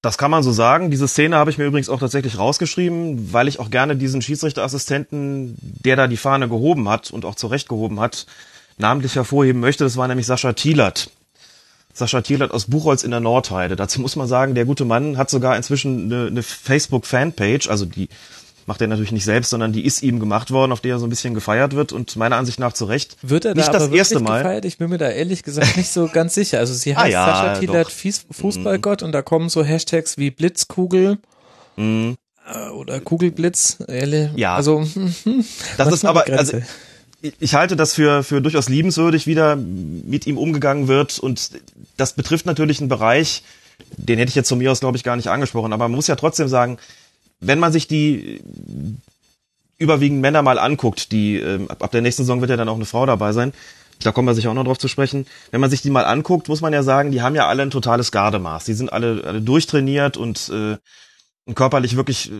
Das 0.01 0.17
kann 0.17 0.31
man 0.31 0.43
so 0.43 0.51
sagen. 0.51 0.91
Diese 0.91 1.07
Szene 1.07 1.37
habe 1.37 1.49
ich 1.49 1.57
mir 1.57 1.65
übrigens 1.65 1.89
auch 1.89 1.99
tatsächlich 1.99 2.37
rausgeschrieben, 2.37 3.31
weil 3.31 3.47
ich 3.47 3.59
auch 3.59 3.69
gerne 3.69 3.95
diesen 3.95 4.21
Schiedsrichterassistenten, 4.21 5.55
der 5.59 5.95
da 5.95 6.07
die 6.07 6.17
Fahne 6.17 6.49
gehoben 6.49 6.89
hat 6.89 7.11
und 7.11 7.23
auch 7.23 7.35
zurecht 7.35 7.69
gehoben 7.69 8.01
hat, 8.01 8.25
namentlich 8.77 9.15
hervorheben 9.15 9.61
möchte. 9.61 9.85
Das 9.85 9.95
war 9.95 10.07
nämlich 10.07 10.25
Sascha 10.25 10.53
Thielert. 10.53 11.09
Sascha 11.93 12.21
Thielert 12.21 12.51
aus 12.51 12.65
Buchholz 12.65 13.03
in 13.03 13.11
der 13.11 13.19
Nordheide. 13.19 13.75
Dazu 13.75 14.01
muss 14.01 14.15
man 14.15 14.27
sagen, 14.27 14.55
der 14.55 14.65
gute 14.65 14.85
Mann 14.85 15.17
hat 15.17 15.29
sogar 15.29 15.55
inzwischen 15.55 16.11
eine, 16.11 16.27
eine 16.27 16.43
Facebook-Fanpage, 16.43 17.69
also 17.69 17.85
die 17.85 18.09
macht 18.65 18.81
er 18.81 18.87
natürlich 18.87 19.11
nicht 19.11 19.25
selbst, 19.25 19.49
sondern 19.49 19.73
die 19.73 19.85
ist 19.85 20.03
ihm 20.03 20.19
gemacht 20.19 20.51
worden, 20.51 20.71
auf 20.71 20.79
der 20.79 20.95
er 20.95 20.99
so 20.99 21.05
ein 21.05 21.09
bisschen 21.09 21.33
gefeiert 21.33 21.75
wird 21.75 21.91
und 21.91 22.15
meiner 22.15 22.37
Ansicht 22.37 22.59
nach 22.59 22.73
zu 22.73 22.85
Recht. 22.85 23.17
Wird 23.21 23.45
er 23.45 23.53
da 23.53 23.61
nicht 23.61 23.73
das 23.73 23.89
erste 23.89 24.19
Mal 24.19 24.41
gefeiert? 24.41 24.65
Ich 24.65 24.77
bin 24.77 24.89
mir 24.89 24.97
da 24.97 25.09
ehrlich 25.09 25.43
gesagt 25.43 25.77
nicht 25.77 25.89
so 25.89 26.07
ganz 26.07 26.33
sicher. 26.33 26.59
Also 26.59 26.73
sie 26.73 26.95
ah 26.95 27.01
heißt 27.01 27.15
ah, 27.15 27.19
ja, 27.19 27.25
Sascha 27.25 27.59
Thielert 27.59 27.91
Fußballgott 27.91 29.01
mhm. 29.01 29.07
und 29.07 29.11
da 29.11 29.21
kommen 29.21 29.49
so 29.49 29.63
Hashtags 29.63 30.17
wie 30.17 30.31
Blitzkugel 30.31 31.17
mhm. 31.75 32.15
Äh, 32.45 32.69
oder 32.69 32.99
Kugelblitz. 32.99 33.77
Ja, 34.35 34.55
also 34.55 34.85
das 35.77 35.93
ist 35.93 36.05
aber 36.05 36.25
also 36.29 36.59
ich 37.39 37.55
halte 37.55 37.75
das 37.75 37.93
für, 37.93 38.23
für 38.23 38.41
durchaus 38.41 38.67
liebenswürdig, 38.67 39.27
wie 39.27 39.35
da 39.35 39.55
mit 39.55 40.27
ihm 40.27 40.37
umgegangen 40.37 40.87
wird. 40.89 41.19
Und 41.19 41.51
das 41.97 42.13
betrifft 42.13 42.45
natürlich 42.45 42.79
einen 42.79 42.89
Bereich, 42.89 43.43
den 43.97 44.17
hätte 44.17 44.29
ich 44.29 44.35
jetzt 44.35 44.49
von 44.49 44.57
mir 44.57 44.71
aus, 44.71 44.79
glaube 44.79 44.97
ich, 44.97 45.03
gar 45.03 45.15
nicht 45.15 45.29
angesprochen. 45.29 45.73
Aber 45.73 45.85
man 45.87 45.95
muss 45.95 46.07
ja 46.07 46.15
trotzdem 46.15 46.47
sagen, 46.47 46.77
wenn 47.39 47.59
man 47.59 47.71
sich 47.71 47.87
die 47.87 48.41
überwiegend 49.77 50.21
Männer 50.21 50.41
mal 50.41 50.59
anguckt, 50.59 51.11
die 51.11 51.37
äh, 51.37 51.67
ab 51.67 51.91
der 51.91 52.01
nächsten 52.01 52.23
Saison 52.23 52.41
wird 52.41 52.51
ja 52.51 52.57
dann 52.57 52.69
auch 52.69 52.75
eine 52.75 52.85
Frau 52.85 53.05
dabei 53.05 53.33
sein. 53.33 53.53
Da 54.01 54.11
kommen 54.11 54.27
wir 54.27 54.33
sicher 54.33 54.49
auch 54.49 54.55
noch 54.55 54.63
drauf 54.63 54.79
zu 54.79 54.87
sprechen. 54.87 55.25
Wenn 55.51 55.61
man 55.61 55.69
sich 55.69 55.81
die 55.81 55.89
mal 55.89 56.05
anguckt, 56.05 56.47
muss 56.47 56.61
man 56.61 56.73
ja 56.73 56.83
sagen, 56.83 57.11
die 57.11 57.21
haben 57.21 57.35
ja 57.35 57.47
alle 57.47 57.63
ein 57.63 57.71
totales 57.71 58.11
Gardemaß. 58.11 58.65
Die 58.65 58.73
sind 58.73 58.91
alle, 58.91 59.23
alle 59.25 59.41
durchtrainiert 59.41 60.17
und 60.17 60.49
äh, 60.49 60.77
körperlich 61.53 61.95
wirklich 61.95 62.31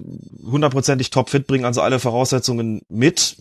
hundertprozentig 0.43 1.09
topfit, 1.09 1.47
bringen 1.47 1.65
also 1.65 1.81
alle 1.81 1.99
Voraussetzungen 1.99 2.81
mit 2.89 3.37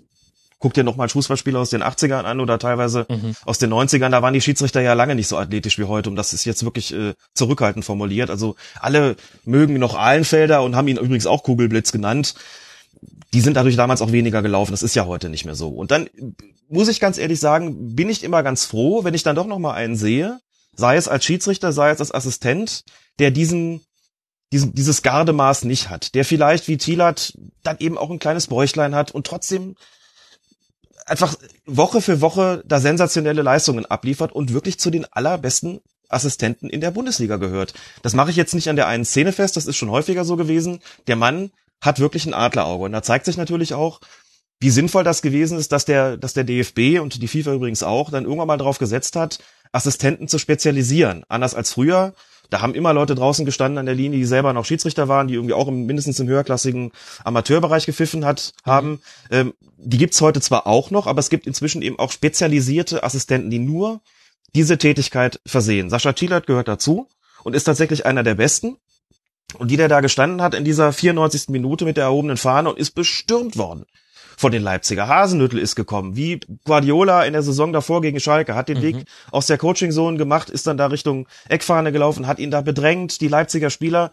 guck 0.63 0.73
dir 0.73 0.85
nochmal 0.85 1.09
Fußballspiele 1.09 1.59
aus 1.59 1.71
den 1.71 1.83
80ern 1.83 2.23
an 2.23 2.41
oder 2.41 2.59
teilweise 2.59 3.05
mhm. 3.11 3.35
aus 3.45 3.59
den 3.59 3.73
90ern, 3.73 4.09
da 4.09 4.23
waren 4.23 4.33
die 4.33 4.41
Schiedsrichter 4.41 4.81
ja 4.81 4.95
lange 4.95 5.15
nicht 5.15 5.29
so 5.29 5.37
athletisch 5.37 5.79
wie 5.79 5.85
heute 5.85 6.09
und 6.09 6.17
das 6.17 6.33
ist 6.33 6.45
jetzt 6.45 6.65
wirklich 6.65 6.95
äh, 6.95 7.15
zurückhaltend 7.35 7.85
formuliert. 7.85 8.31
Also 8.31 8.55
alle 8.81 9.17
mögen 9.45 9.79
noch 9.79 9.95
Ahlenfelder 9.95 10.63
und 10.63 10.77
haben 10.77 10.89
ihn 10.89 10.97
übrigens 10.97 11.27
auch 11.27 11.43
Kugelblitz 11.43 11.93
genannt. 11.93 12.37
Die 13.35 13.41
sind 13.41 13.57
dadurch 13.57 13.77
damals 13.77 14.01
auch 14.03 14.13
weniger 14.13 14.41
gelaufen. 14.41 14.71
Das 14.71 14.83
ist 14.83 14.95
ja 14.95 15.05
heute 15.05 15.29
nicht 15.29 15.45
mehr 15.45 15.55
so. 15.55 15.69
Und 15.69 15.91
dann 15.91 16.09
muss 16.69 16.89
ich 16.89 17.01
ganz 17.01 17.19
ehrlich 17.19 17.41
sagen, 17.41 17.97
bin 17.97 18.09
ich 18.09 18.23
immer 18.23 18.43
ganz 18.43 18.65
froh, 18.65 19.05
wenn 19.05 19.15
ich 19.15 19.25
dann 19.25 19.37
doch 19.37 19.47
noch 19.47 19.59
mal 19.59 19.75
einen 19.75 19.97
sehe, 19.97 20.39
sei 20.75 20.97
es 20.97 21.09
als 21.09 21.25
Schiedsrichter, 21.25 21.73
sei 21.73 21.91
es 21.91 22.01
als 22.01 22.13
Assistent, 22.13 22.85
der 23.19 23.31
diesen, 23.31 23.81
diesen 24.53 24.75
dieses 24.75 25.03
Gardemaß 25.03 25.65
nicht 25.65 25.91
hat, 25.91 26.15
der 26.15 26.25
vielleicht 26.25 26.69
wie 26.69 26.77
Thielert 26.77 27.37
dann 27.65 27.79
eben 27.81 27.99
auch 27.99 28.11
ein 28.11 28.21
kleines 28.21 28.47
Bräuchlein 28.47 28.95
hat 28.95 29.11
und 29.11 29.27
trotzdem 29.27 29.75
einfach 31.07 31.35
Woche 31.67 32.01
für 32.01 32.21
Woche 32.21 32.63
da 32.67 32.81
sensationelle 32.81 33.43
Leistungen 33.43 33.87
abliefert 33.87 34.33
und 34.33 34.53
wirklich 34.53 34.79
zu 34.79 34.91
den 34.91 35.07
allerbesten 35.11 35.81
Assistenten 36.09 36.69
in 36.69 36.81
der 36.81 36.91
Bundesliga 36.91 37.37
gehört. 37.37 37.75
Das 38.03 38.15
mache 38.15 38.31
ich 38.31 38.37
jetzt 38.37 38.55
nicht 38.55 38.69
an 38.69 38.77
der 38.77 38.87
einen 38.87 39.05
Szene 39.05 39.33
fest, 39.33 39.57
das 39.57 39.67
ist 39.67 39.77
schon 39.77 39.91
häufiger 39.91 40.25
so 40.25 40.37
gewesen. 40.37 40.81
Der 41.07 41.17
Mann 41.17 41.51
hat 41.81 41.99
wirklich 41.99 42.27
ein 42.27 42.35
Adlerauge 42.35 42.85
und 42.85 42.93
da 42.93 43.03
zeigt 43.03 43.25
sich 43.25 43.37
natürlich 43.37 43.75
auch, 43.75 44.01
wie 44.61 44.71
sinnvoll 44.71 45.03
das 45.03 45.23
gewesen 45.23 45.59
ist, 45.59 45.73
dass 45.73 45.85
der, 45.85 46.17
dass 46.17 46.35
der 46.35 46.45
DFB 46.45 47.01
und 47.01 47.21
die 47.21 47.29
FIFA 47.29 47.55
übrigens 47.55 47.83
auch 47.83 48.11
dann 48.11 48.25
irgendwann 48.25 48.47
mal 48.47 48.59
drauf 48.59 48.79
gesetzt 48.79 49.17
hat, 49.17 49.41
Assistenten 49.73 50.29
zu 50.29 50.39
spezialisieren. 50.39 51.25
Anders 51.29 51.55
als 51.55 51.73
früher. 51.73 52.15
Da 52.53 52.61
haben 52.61 52.75
immer 52.75 52.93
Leute 52.93 53.15
draußen 53.15 53.47
gestanden 53.47 53.79
an 53.79 53.87
der 53.87 53.95
Linie, 53.95 54.19
die 54.19 54.27
selber 54.27 54.53
noch 54.53 54.67
Schiedsrichter 54.67 55.09
waren, 55.09 55.27
die 55.27 55.35
irgendwie 55.35 55.55
auch 55.55 55.69
im, 55.69 55.87
mindestens 55.87 56.21
im 56.21 56.29
höherklassigen 56.29 56.93
Amateurbereich 57.25 57.87
gepfiffen 57.87 58.27
hat, 58.27 58.53
haben. 58.63 59.01
Ähm, 59.31 59.55
die 59.79 59.97
gibt's 59.97 60.21
heute 60.21 60.43
zwar 60.43 60.67
auch 60.67 60.91
noch, 60.91 61.07
aber 61.07 61.19
es 61.21 61.31
gibt 61.31 61.47
inzwischen 61.47 61.81
eben 61.81 61.99
auch 61.99 62.13
spezialisierte 62.13 63.05
Assistenten, 63.05 63.49
die 63.49 63.59
nur 63.59 64.03
diese 64.55 64.77
Tätigkeit 64.77 65.41
versehen. 65.47 65.89
Sascha 65.89 66.13
Thielert 66.13 66.47
gehört 66.47 66.69
dazu 66.69 67.09
und 67.43 67.57
ist 67.57 67.65
tatsächlich 67.65 68.05
einer 68.05 68.23
der 68.23 68.35
besten. 68.35 68.77
Und 69.57 69.71
die, 69.71 69.79
der 69.79 69.89
da 69.89 70.01
gestanden 70.01 70.43
hat 70.43 70.53
in 70.53 70.65
dieser 70.65 70.93
94. 70.93 71.49
Minute 71.49 71.87
mit 71.87 71.97
der 71.97 72.05
erhobenen 72.05 72.37
Fahne 72.37 72.69
und 72.69 72.79
ist 72.79 72.91
bestürmt 72.91 73.57
worden 73.57 73.87
von 74.37 74.53
den 74.53 74.63
Leipziger. 74.63 75.09
Hasenhüttel 75.09 75.59
ist 75.59 75.77
gekommen, 75.77 76.17
wie 76.17 76.41
Guardiola 76.65 77.25
in 77.25 77.33
der 77.33 77.43
Saison 77.43 77.73
davor 77.73 78.01
gegen 78.01 78.21
Schalke, 78.21 78.55
hat 78.55 78.69
den 78.69 78.79
mhm. 78.79 78.83
Weg 78.83 78.97
aus 79.31 79.47
der 79.47 79.59
Coaching-Zone 79.59 80.19
gemacht, 80.19 80.51
ist 80.51 80.67
dann 80.67 80.77
da 80.77 80.87
Richtung 80.87 81.29
Eckfahne 81.49 81.93
gelaufen, 81.93 82.27
hat 82.27 82.39
ihn 82.39 82.51
da 82.51 82.61
bedrängt, 82.61 83.21
die 83.21 83.29
Leipziger 83.29 83.71
Spieler. 83.71 84.11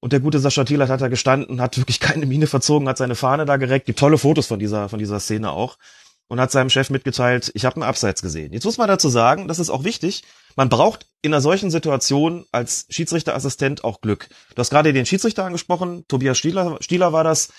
Und 0.00 0.12
der 0.12 0.20
gute 0.20 0.40
Sascha 0.40 0.64
Thielert 0.64 0.90
hat 0.90 1.00
da 1.00 1.06
gestanden, 1.06 1.60
hat 1.60 1.78
wirklich 1.78 2.00
keine 2.00 2.26
Miene 2.26 2.48
verzogen, 2.48 2.88
hat 2.88 2.98
seine 2.98 3.14
Fahne 3.14 3.44
da 3.44 3.56
gereckt. 3.56 3.86
Gibt 3.86 4.00
tolle 4.00 4.18
Fotos 4.18 4.48
von 4.48 4.58
dieser, 4.58 4.88
von 4.88 4.98
dieser 4.98 5.20
Szene 5.20 5.52
auch. 5.52 5.78
Und 6.26 6.40
hat 6.40 6.50
seinem 6.50 6.70
Chef 6.70 6.90
mitgeteilt, 6.90 7.52
ich 7.54 7.64
habe 7.64 7.76
einen 7.76 7.82
Abseits 7.84 8.20
gesehen. 8.22 8.52
Jetzt 8.52 8.64
muss 8.64 8.78
man 8.78 8.88
dazu 8.88 9.08
sagen, 9.08 9.48
das 9.48 9.58
ist 9.58 9.70
auch 9.70 9.84
wichtig, 9.84 10.24
man 10.56 10.68
braucht 10.68 11.06
in 11.20 11.32
einer 11.32 11.40
solchen 11.40 11.70
Situation 11.70 12.46
als 12.52 12.86
Schiedsrichterassistent 12.88 13.84
auch 13.84 14.00
Glück. 14.00 14.28
Du 14.54 14.60
hast 14.60 14.70
gerade 14.70 14.92
den 14.92 15.06
Schiedsrichter 15.06 15.44
angesprochen, 15.44 16.04
Tobias 16.08 16.38
Stieler, 16.38 16.78
Stieler 16.80 17.12
war 17.12 17.22
das, 17.22 17.52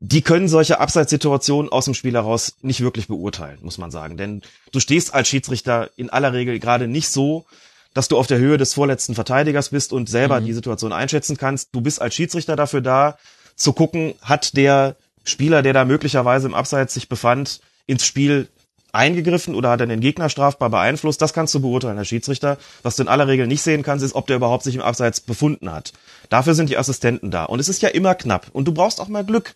die 0.00 0.22
können 0.22 0.48
solche 0.48 0.78
Abseitssituationen 0.78 1.72
aus 1.72 1.86
dem 1.86 1.94
Spiel 1.94 2.14
heraus 2.14 2.54
nicht 2.62 2.80
wirklich 2.80 3.08
beurteilen, 3.08 3.58
muss 3.62 3.78
man 3.78 3.90
sagen. 3.90 4.16
Denn 4.16 4.42
du 4.70 4.80
stehst 4.80 5.12
als 5.12 5.28
Schiedsrichter 5.28 5.90
in 5.96 6.08
aller 6.08 6.32
Regel 6.32 6.60
gerade 6.60 6.86
nicht 6.86 7.08
so, 7.08 7.46
dass 7.94 8.06
du 8.06 8.16
auf 8.16 8.28
der 8.28 8.38
Höhe 8.38 8.58
des 8.58 8.74
vorletzten 8.74 9.16
Verteidigers 9.16 9.70
bist 9.70 9.92
und 9.92 10.08
selber 10.08 10.40
mhm. 10.40 10.46
die 10.46 10.52
Situation 10.52 10.92
einschätzen 10.92 11.36
kannst. 11.36 11.70
Du 11.72 11.80
bist 11.80 12.00
als 12.00 12.14
Schiedsrichter 12.14 12.54
dafür 12.54 12.80
da, 12.80 13.18
zu 13.56 13.72
gucken, 13.72 14.14
hat 14.22 14.56
der 14.56 14.94
Spieler, 15.24 15.62
der 15.62 15.72
da 15.72 15.84
möglicherweise 15.84 16.46
im 16.46 16.54
Abseits 16.54 16.94
sich 16.94 17.08
befand, 17.08 17.60
ins 17.86 18.06
Spiel 18.06 18.48
eingegriffen 18.92 19.54
oder 19.54 19.70
hat 19.70 19.80
er 19.80 19.86
den 19.86 20.00
Gegner 20.00 20.28
strafbar 20.28 20.70
beeinflusst? 20.70 21.20
Das 21.20 21.32
kannst 21.32 21.54
du 21.54 21.60
beurteilen, 21.60 21.98
als 21.98 22.08
Schiedsrichter. 22.08 22.56
Was 22.84 22.94
du 22.94 23.02
in 23.02 23.08
aller 23.08 23.26
Regel 23.26 23.48
nicht 23.48 23.62
sehen 23.62 23.82
kannst, 23.82 24.04
ist, 24.04 24.14
ob 24.14 24.28
der 24.28 24.36
überhaupt 24.36 24.62
sich 24.62 24.76
im 24.76 24.80
Abseits 24.80 25.20
befunden 25.20 25.72
hat. 25.72 25.92
Dafür 26.28 26.54
sind 26.54 26.70
die 26.70 26.78
Assistenten 26.78 27.32
da. 27.32 27.44
Und 27.44 27.58
es 27.58 27.68
ist 27.68 27.82
ja 27.82 27.88
immer 27.88 28.14
knapp. 28.14 28.46
Und 28.52 28.66
du 28.66 28.72
brauchst 28.72 29.00
auch 29.00 29.08
mal 29.08 29.24
Glück 29.24 29.54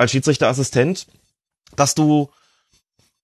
als 0.00 0.10
Schiedsrichterassistent, 0.12 1.06
dass 1.76 1.94
du, 1.94 2.30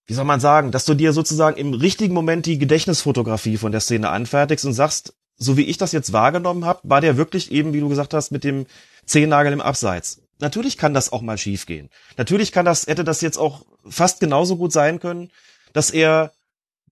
wie 0.05 0.13
soll 0.13 0.25
man 0.25 0.39
sagen, 0.39 0.71
dass 0.71 0.85
du 0.85 0.93
dir 0.93 1.11
sozusagen 1.11 1.57
im 1.57 1.73
richtigen 1.73 2.13
Moment 2.13 2.45
die 2.45 2.59
Gedächtnisfotografie 2.59 3.57
von 3.57 3.71
der 3.71 3.81
Szene 3.81 4.09
anfertigst 4.09 4.65
und 4.65 4.73
sagst, 4.73 5.13
so 5.37 5.57
wie 5.57 5.63
ich 5.63 5.77
das 5.77 5.91
jetzt 5.91 6.13
wahrgenommen 6.13 6.65
habe, 6.65 6.79
war 6.83 7.01
der 7.01 7.17
wirklich 7.17 7.51
eben, 7.51 7.73
wie 7.73 7.79
du 7.79 7.89
gesagt 7.89 8.13
hast, 8.13 8.31
mit 8.31 8.43
dem 8.43 8.65
Zehennagel 9.05 9.53
im 9.53 9.61
Abseits. 9.61 10.21
Natürlich 10.39 10.77
kann 10.77 10.93
das 10.93 11.11
auch 11.11 11.21
mal 11.21 11.37
schiefgehen. 11.37 11.89
Natürlich 12.15 12.51
kann 12.51 12.65
das, 12.65 12.85
hätte 12.85 13.03
das 13.03 13.21
jetzt 13.21 13.37
auch 13.37 13.65
fast 13.87 14.19
genauso 14.19 14.57
gut 14.57 14.71
sein 14.71 14.99
können, 14.99 15.31
dass 15.73 15.89
er 15.89 16.31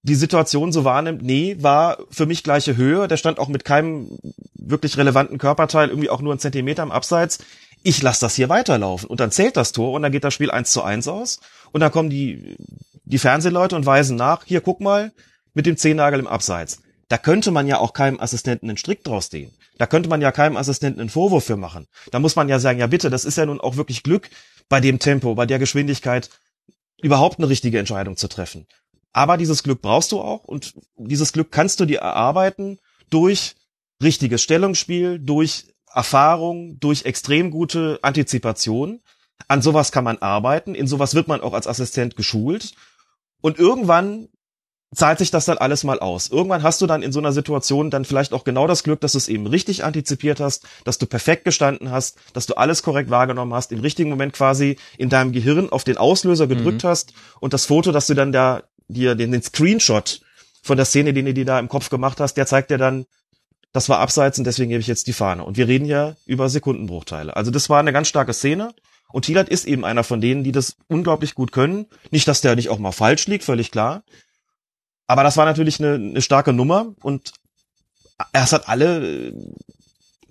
die 0.02 0.16
Situation 0.16 0.72
so 0.72 0.84
wahrnimmt, 0.84 1.24
nee, 1.24 1.58
war 1.60 1.98
für 2.12 2.26
mich 2.26 2.44
gleiche 2.44 2.78
Höhe, 2.78 3.08
der 3.08 3.18
stand 3.18 3.40
auch 3.40 3.48
mit 3.48 3.66
keinem 3.66 4.18
wirklich 4.54 4.98
relevanten 4.98 5.38
Körperteil 5.38 5.90
irgendwie 5.90 6.10
auch 6.10 6.22
nur 6.22 6.34
einen 6.34 6.40
Zentimeter 6.40 6.84
im 6.84 6.92
Abseits 6.92 7.40
ich 7.86 8.02
lasse 8.02 8.22
das 8.22 8.36
hier 8.36 8.50
weiterlaufen. 8.50 9.08
Und 9.08 9.20
dann 9.20 9.32
zählt 9.32 9.56
das 9.56 9.72
Tor 9.72 9.94
und 9.94 10.02
dann 10.02 10.12
geht 10.12 10.24
das 10.24 10.34
Spiel 10.34 10.50
eins 10.50 10.72
zu 10.72 10.82
eins 10.82 11.08
aus. 11.08 11.40
Und 11.72 11.82
dann 11.82 11.92
kommen 11.92 12.10
die, 12.10 12.58
die 13.04 13.20
Fernsehleute 13.20 13.76
und 13.76 13.86
weisen 13.86 14.18
nach, 14.18 14.44
hier 14.44 14.62
guck 14.62 14.82
mal, 14.82 15.14
mit 15.54 15.68
dem 15.68 15.78
Zehennagel 15.78 16.20
im 16.20 16.26
Abseits. 16.26 16.82
Da 17.10 17.20
könnte 17.20 17.52
man 17.52 17.68
ja 17.68 17.78
auch 17.78 17.94
keinem 17.94 18.20
Assistenten 18.20 18.70
einen 18.70 18.78
Strick 18.78 19.04
draus 19.04 19.28
stehen. 19.28 19.54
Da 19.78 19.86
könnte 19.86 20.10
man 20.10 20.20
ja 20.20 20.32
keinem 20.32 20.58
Assistenten 20.58 21.00
einen 21.00 21.12
Vorwurf 21.12 21.46
für 21.46 21.58
machen. 21.58 21.86
Da 22.10 22.18
muss 22.18 22.36
man 22.36 22.50
ja 22.50 22.58
sagen, 22.58 22.80
ja 22.80 22.88
bitte, 22.88 23.12
das 23.12 23.24
ist 23.24 23.38
ja 23.38 23.46
nun 23.46 23.62
auch 23.62 23.76
wirklich 23.76 24.02
Glück, 24.02 24.32
bei 24.68 24.80
dem 24.80 24.98
Tempo, 24.98 25.36
bei 25.36 25.46
der 25.46 25.60
Geschwindigkeit 25.60 26.32
überhaupt 27.04 27.38
eine 27.38 27.50
richtige 27.50 27.78
Entscheidung 27.78 28.18
zu 28.18 28.28
treffen. 28.28 28.66
Aber 29.14 29.38
dieses 29.38 29.62
Glück 29.62 29.84
brauchst 29.84 30.12
du 30.12 30.22
auch 30.22 30.44
und 30.44 30.74
dieses 30.98 31.34
Glück 31.34 31.52
kannst 31.52 31.80
du 31.80 31.86
dir 31.86 32.00
erarbeiten 32.00 32.80
durch 33.12 33.56
richtiges 34.02 34.42
Stellungsspiel, 34.42 35.20
durch 35.20 35.75
Erfahrung, 35.96 36.80
durch 36.80 37.06
extrem 37.06 37.52
gute 37.52 38.00
Antizipation. 38.02 39.00
An 39.48 39.62
sowas 39.62 39.92
kann 39.92 40.04
man 40.04 40.18
arbeiten. 40.20 40.76
In 40.76 40.88
sowas 40.88 41.16
wird 41.16 41.28
man 41.28 41.42
auch 41.42 41.54
als 41.54 41.68
Assistent 41.68 42.16
geschult. 42.16 42.74
Und 43.42 43.60
irgendwann 43.60 44.28
zahlt 44.94 45.20
sich 45.20 45.32
das 45.32 45.46
dann 45.46 45.58
alles 45.58 45.84
mal 45.84 46.00
aus. 46.00 46.30
Irgendwann 46.30 46.64
hast 46.64 46.82
du 46.82 46.88
dann 46.88 47.02
in 47.02 47.12
so 47.12 47.20
einer 47.20 47.32
Situation 47.32 47.90
dann 47.90 48.06
vielleicht 48.06 48.34
auch 48.34 48.44
genau 48.44 48.68
das 48.68 48.84
Glück, 48.84 49.02
dass 49.02 49.14
du 49.14 49.18
es 49.18 49.28
eben 49.28 49.48
richtig 49.48 49.84
antizipiert 49.84 50.40
hast, 50.40 50.66
dass 50.84 50.98
du 50.98 51.06
perfekt 51.06 51.44
gestanden 51.44 51.92
hast, 51.92 52.18
dass 52.34 52.46
du 52.46 52.56
alles 52.56 52.84
korrekt 52.84 53.10
wahrgenommen 53.10 53.54
hast, 53.54 53.72
im 53.72 53.82
richtigen 53.82 54.10
Moment 54.10 54.34
quasi 54.34 54.78
in 54.98 55.10
deinem 55.10 55.32
Gehirn 55.32 55.70
auf 55.70 55.84
den 55.84 55.98
Auslöser 55.98 56.48
gedrückt 56.48 56.84
mhm. 56.84 56.88
hast 56.88 57.14
und 57.40 57.54
das 57.54 57.66
Foto, 57.66 57.92
dass 57.92 58.08
du 58.08 58.14
dann 58.14 58.32
da 58.32 58.64
dir 58.88 59.16
den, 59.16 59.32
den 59.32 59.42
Screenshot 59.42 60.22
von 60.62 60.78
der 60.78 60.86
Szene, 60.86 61.14
den 61.14 61.26
du 61.26 61.34
dir 61.34 61.46
da 61.46 61.60
im 61.60 61.70
Kopf 61.70 61.90
gemacht 61.90 62.20
hast, 62.20 62.36
der 62.36 62.46
zeigt 62.46 62.70
dir 62.70 62.78
dann, 62.78 63.06
das 63.76 63.90
war 63.90 64.00
abseits 64.00 64.40
und 64.40 64.46
deswegen 64.46 64.70
gebe 64.70 64.80
ich 64.80 64.88
jetzt 64.88 65.08
die 65.08 65.14
Fahne. 65.14 65.44
Und 65.44 65.58
wir 65.58 65.68
reden 65.68 65.86
ja 65.86 66.16
über 66.26 66.48
Sekundenbruchteile. 66.48 67.36
Also 67.36 67.52
das 67.52 67.70
war 67.70 67.80
eine 67.80 67.92
ganz 67.92 68.08
starke 68.08 68.32
Szene. 68.32 68.74
Und 69.12 69.26
Thielert 69.26 69.50
ist 69.50 69.66
eben 69.66 69.84
einer 69.84 70.06
von 70.06 70.22
denen, 70.22 70.46
die 70.46 70.54
das 70.54 70.78
unglaublich 70.88 71.36
gut 71.36 71.52
können. 71.52 71.88
Nicht, 72.10 72.26
dass 72.28 72.40
der 72.40 72.56
nicht 72.56 72.70
auch 72.70 72.80
mal 72.80 72.94
falsch 72.94 73.28
liegt, 73.28 73.44
völlig 73.44 73.72
klar. 73.72 74.04
Aber 75.08 75.24
das 75.24 75.36
war 75.36 75.46
natürlich 75.46 75.80
eine, 75.80 75.96
eine 75.96 76.22
starke 76.22 76.54
Nummer 76.54 76.94
und 77.02 77.34
er 78.32 78.50
hat 78.50 78.70
alle 78.70 79.28
äh, 79.28 79.34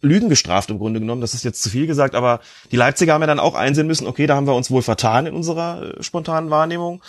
Lügen 0.01 0.31
gestraft 0.31 0.71
im 0.71 0.79
Grunde 0.79 1.01
genommen. 1.01 1.21
Das 1.21 1.35
ist 1.35 1.45
jetzt 1.45 1.63
zu 1.63 1.69
viel 1.69 1.87
gesagt, 1.87 2.15
aber 2.15 2.41
die 2.73 2.77
Leipziger 2.77 3.13
haben 3.13 3.21
ja 3.21 3.27
dann 3.27 3.41
auch 3.41 3.55
einsehen 3.55 3.87
müssen, 3.87 4.07
okay, 4.07 4.27
da 4.27 4.37
haben 4.37 4.47
wir 4.47 4.55
uns 4.55 4.71
wohl 4.71 4.83
vertan 4.83 5.27
in 5.27 5.35
unserer 5.35 5.83
äh, 5.83 6.03
spontanen 6.03 6.49
Wahrnehmung. 6.49 7.03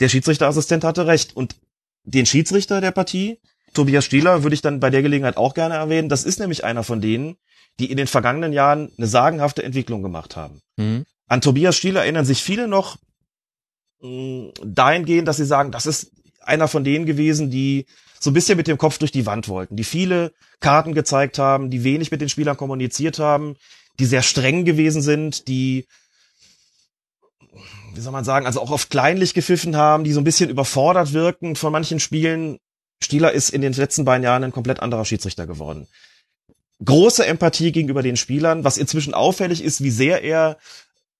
Der 0.00 0.08
Schiedsrichterassistent 0.08 0.84
hatte 0.84 1.06
recht. 1.06 1.36
Und 1.36 1.56
den 2.04 2.24
Schiedsrichter 2.24 2.80
der 2.80 2.92
Partie, 2.92 3.38
Tobias 3.74 4.04
Stieler 4.04 4.42
würde 4.42 4.54
ich 4.54 4.62
dann 4.62 4.80
bei 4.80 4.90
der 4.90 5.02
Gelegenheit 5.02 5.36
auch 5.36 5.54
gerne 5.54 5.74
erwähnen. 5.74 6.08
Das 6.08 6.24
ist 6.24 6.40
nämlich 6.40 6.64
einer 6.64 6.82
von 6.82 7.00
denen, 7.00 7.36
die 7.78 7.90
in 7.90 7.96
den 7.96 8.06
vergangenen 8.06 8.52
Jahren 8.52 8.90
eine 8.96 9.06
sagenhafte 9.06 9.62
Entwicklung 9.62 10.02
gemacht 10.02 10.36
haben. 10.36 10.60
Mhm. 10.76 11.04
An 11.26 11.40
Tobias 11.40 11.76
Stieler 11.76 12.02
erinnern 12.02 12.24
sich 12.24 12.42
viele 12.42 12.68
noch 12.68 12.98
mh, 14.00 14.08
mm, 14.08 14.52
dahingehend, 14.64 15.28
dass 15.28 15.38
sie 15.38 15.46
sagen, 15.46 15.72
das 15.72 15.86
ist 15.86 16.12
einer 16.40 16.68
von 16.68 16.84
denen 16.84 17.06
gewesen, 17.06 17.50
die 17.50 17.86
so 18.20 18.30
ein 18.30 18.34
bisschen 18.34 18.56
mit 18.56 18.68
dem 18.68 18.78
Kopf 18.78 18.98
durch 18.98 19.12
die 19.12 19.26
Wand 19.26 19.48
wollten, 19.48 19.76
die 19.76 19.84
viele 19.84 20.32
Karten 20.60 20.94
gezeigt 20.94 21.38
haben, 21.38 21.70
die 21.70 21.82
wenig 21.82 22.10
mit 22.10 22.20
den 22.20 22.28
Spielern 22.28 22.56
kommuniziert 22.56 23.18
haben, 23.18 23.56
die 23.98 24.04
sehr 24.04 24.22
streng 24.22 24.64
gewesen 24.64 25.02
sind, 25.02 25.48
die 25.48 25.86
wie 27.94 28.00
soll 28.00 28.12
man 28.12 28.24
sagen, 28.24 28.46
also 28.46 28.60
auch 28.60 28.70
oft 28.70 28.90
kleinlich 28.90 29.34
gepfiffen 29.34 29.76
haben, 29.76 30.04
die 30.04 30.12
so 30.12 30.20
ein 30.20 30.24
bisschen 30.24 30.50
überfordert 30.50 31.12
wirken 31.12 31.56
von 31.56 31.72
manchen 31.72 32.00
Spielen, 32.00 32.58
Stieler 33.02 33.32
ist 33.32 33.50
in 33.50 33.60
den 33.60 33.72
letzten 33.72 34.04
beiden 34.04 34.24
Jahren 34.24 34.44
ein 34.44 34.52
komplett 34.52 34.80
anderer 34.80 35.04
Schiedsrichter 35.04 35.46
geworden. 35.46 35.88
Große 36.84 37.24
Empathie 37.24 37.72
gegenüber 37.72 38.02
den 38.02 38.16
Spielern, 38.16 38.64
was 38.64 38.76
inzwischen 38.76 39.14
auffällig 39.14 39.62
ist, 39.62 39.82
wie 39.82 39.90
sehr 39.90 40.22
er 40.22 40.56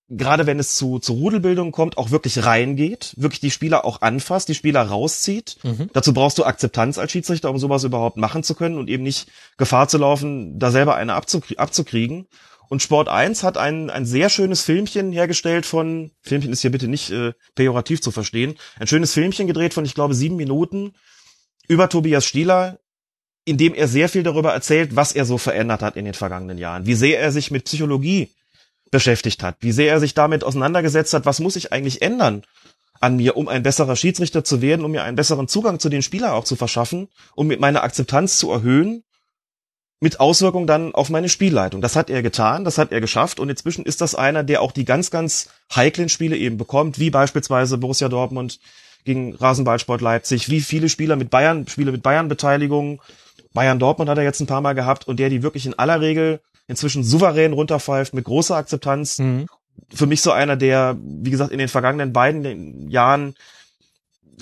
gerade 0.08 0.46
wenn 0.46 0.58
es 0.58 0.74
zu, 0.74 0.98
zu 0.98 1.14
Rudelbildung 1.14 1.72
kommt, 1.72 1.96
auch 1.96 2.10
wirklich 2.10 2.44
reingeht, 2.44 3.14
wirklich 3.16 3.40
die 3.40 3.50
Spieler 3.50 3.84
auch 3.84 4.02
anfasst, 4.02 4.48
die 4.48 4.54
Spieler 4.54 4.82
rauszieht. 4.82 5.56
Mhm. 5.62 5.88
Dazu 5.92 6.12
brauchst 6.12 6.38
du 6.38 6.44
Akzeptanz 6.44 6.98
als 6.98 7.12
Schiedsrichter, 7.12 7.50
um 7.50 7.58
sowas 7.58 7.84
überhaupt 7.84 8.16
machen 8.16 8.42
zu 8.42 8.54
können 8.54 8.78
und 8.78 8.88
eben 8.88 9.02
nicht 9.02 9.28
Gefahr 9.56 9.88
zu 9.88 9.98
laufen, 9.98 10.58
da 10.58 10.70
selber 10.70 10.96
eine 10.96 11.14
abzukrie 11.14 11.58
abzukriegen. 11.58 12.26
Und 12.68 12.82
Sport 12.82 13.08
1 13.08 13.42
hat 13.42 13.58
ein, 13.58 13.90
ein 13.90 14.06
sehr 14.06 14.30
schönes 14.30 14.62
Filmchen 14.62 15.12
hergestellt 15.12 15.66
von, 15.66 16.10
Filmchen 16.22 16.52
ist 16.52 16.62
hier 16.62 16.70
bitte 16.70 16.88
nicht 16.88 17.10
äh, 17.10 17.32
pejorativ 17.54 18.00
zu 18.00 18.10
verstehen, 18.10 18.54
ein 18.78 18.86
schönes 18.86 19.12
Filmchen 19.12 19.46
gedreht 19.46 19.74
von, 19.74 19.84
ich 19.84 19.94
glaube, 19.94 20.14
sieben 20.14 20.36
Minuten, 20.36 20.94
über 21.68 21.88
Tobias 21.88 22.24
Stieler, 22.24 22.78
in 23.44 23.58
dem 23.58 23.74
er 23.74 23.88
sehr 23.88 24.08
viel 24.08 24.22
darüber 24.22 24.52
erzählt, 24.52 24.94
was 24.94 25.12
er 25.12 25.24
so 25.24 25.38
verändert 25.38 25.82
hat 25.82 25.96
in 25.96 26.04
den 26.04 26.14
vergangenen 26.14 26.58
Jahren, 26.58 26.86
wie 26.86 26.94
sehr 26.94 27.20
er 27.20 27.32
sich 27.32 27.50
mit 27.50 27.64
Psychologie 27.64 28.30
beschäftigt 28.90 29.42
hat, 29.42 29.56
wie 29.60 29.72
sehr 29.72 29.90
er 29.90 30.00
sich 30.00 30.14
damit 30.14 30.44
auseinandergesetzt 30.44 31.14
hat, 31.14 31.26
was 31.26 31.40
muss 31.40 31.56
ich 31.56 31.72
eigentlich 31.72 32.02
ändern 32.02 32.44
an 33.00 33.16
mir, 33.16 33.36
um 33.36 33.48
ein 33.48 33.64
besserer 33.64 33.96
Schiedsrichter 33.96 34.44
zu 34.44 34.62
werden, 34.62 34.84
um 34.84 34.92
mir 34.92 35.02
einen 35.02 35.16
besseren 35.16 35.48
Zugang 35.48 35.80
zu 35.80 35.88
den 35.88 36.02
Spielern 36.02 36.32
auch 36.32 36.44
zu 36.44 36.54
verschaffen, 36.54 37.08
um 37.34 37.48
mit 37.48 37.58
meiner 37.58 37.82
Akzeptanz 37.82 38.38
zu 38.38 38.52
erhöhen, 38.52 39.02
mit 39.98 40.20
Auswirkung 40.20 40.66
dann 40.66 40.94
auf 40.94 41.10
meine 41.10 41.28
Spielleitung. 41.28 41.80
Das 41.80 41.96
hat 41.96 42.10
er 42.10 42.22
getan, 42.22 42.64
das 42.64 42.78
hat 42.78 42.92
er 42.92 43.00
geschafft 43.00 43.40
und 43.40 43.48
inzwischen 43.48 43.84
ist 43.84 44.00
das 44.00 44.14
einer, 44.14 44.44
der 44.44 44.60
auch 44.60 44.72
die 44.72 44.84
ganz, 44.84 45.10
ganz 45.10 45.48
heiklen 45.74 46.08
Spiele 46.08 46.36
eben 46.36 46.58
bekommt, 46.58 46.98
wie 46.98 47.10
beispielsweise 47.10 47.78
Borussia 47.78 48.08
Dortmund 48.08 48.60
gegen 49.04 49.34
Rasenballsport 49.34 50.00
Leipzig, 50.00 50.48
wie 50.48 50.60
viele 50.60 50.88
Spieler 50.88 51.16
mit 51.16 51.30
Bayern, 51.30 51.66
Spiele 51.66 51.92
mit 51.92 52.02
Bayern-Beteiligung, 52.02 53.00
Bayern 53.52 53.78
Dortmund 53.78 54.08
hat 54.08 54.18
er 54.18 54.24
jetzt 54.24 54.40
ein 54.40 54.46
paar 54.46 54.60
Mal 54.60 54.74
gehabt 54.74 55.06
und 55.06 55.18
der 55.18 55.28
die 55.28 55.42
wirklich 55.42 55.66
in 55.66 55.78
aller 55.78 56.00
Regel 56.00 56.40
inzwischen 56.68 57.04
souverän 57.04 57.52
runterpfeift 57.52 58.14
mit 58.14 58.24
großer 58.24 58.56
Akzeptanz. 58.56 59.18
Mhm. 59.18 59.46
für 59.92 60.06
mich 60.06 60.20
so 60.20 60.30
einer, 60.32 60.56
der, 60.56 60.96
wie 61.00 61.30
gesagt, 61.30 61.50
in 61.50 61.58
den 61.58 61.68
vergangenen 61.68 62.12
beiden 62.12 62.90
Jahren 62.90 63.34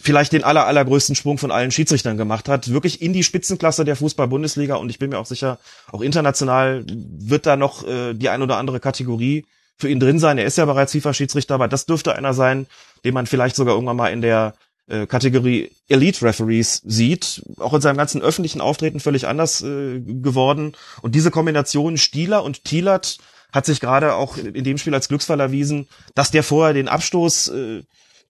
vielleicht 0.01 0.33
den 0.33 0.45
aller, 0.45 0.67
allergrößten 0.67 1.15
Sprung 1.15 1.39
von 1.39 1.51
allen 1.51 1.71
Schiedsrichtern 1.71 2.17
gemacht 2.17 2.49
hat, 2.49 2.73
wirklich 2.73 3.03
in 3.03 3.13
die 3.13 3.23
Spitzenklasse 3.23 3.85
der 3.85 3.97
Fußball-Bundesliga 3.97 4.77
und 4.77 4.91
ich 4.91 4.99
bin 4.99 5.11
mir 5.11 5.19
auch 5.19 5.27
sicher, 5.27 5.59
auch 5.91 6.01
international 6.01 6.85
wird 6.89 7.47
da 7.47 7.57
noch 7.57 7.87
äh, 7.87 8.15
die 8.15 8.29
ein 8.29 8.43
oder 8.43 8.57
andere 8.57 8.81
Kategorie 8.81 9.45
für 9.81 9.89
ihn 9.89 10.01
drin 10.01 10.19
sein. 10.19 10.39
Er 10.39 10.45
ist 10.45 10.59
ja 10.59 10.65
bereits 10.65 10.93
FIFA-Schiedsrichter, 10.93 11.55
aber 11.55 11.69
das 11.69 11.87
dürfte 11.87 12.15
einer 12.15 12.35
sein, 12.35 12.67
den 13.05 13.15
man 13.15 13.27
vielleicht 13.27 13.57
sogar 13.57 13.75
irgendwann 13.75 13.97
mal 13.97 14.13
in 14.13 14.21
der 14.21 14.55
äh, 14.87 15.07
Kategorie 15.07 15.71
Elite 15.89 16.25
Referees 16.25 16.83
sieht, 16.85 17.43
auch 17.59 17.75
in 17.75 17.81
seinem 17.81 17.97
ganzen 17.97 18.23
öffentlichen 18.23 18.61
Auftreten 18.61 19.01
völlig 19.01 19.27
anders 19.27 19.63
äh, 19.63 20.01
geworden. 20.01 20.73
Und 21.03 21.15
diese 21.15 21.31
Kombination 21.31 21.97
Stieler 21.97 22.43
und 22.45 22.65
Thielert 22.65 23.19
hat 23.53 23.67
sich 23.67 23.81
gerade 23.81 24.15
auch 24.15 24.37
in 24.37 24.65
dem 24.65 24.79
Spiel 24.79 24.95
als 24.95 25.09
Glücksfall 25.09 25.41
erwiesen, 25.41 25.89
dass 26.15 26.31
der 26.31 26.43
vorher 26.43 26.75
den 26.75 26.89
Abstoß 26.89 27.49
äh, 27.49 27.83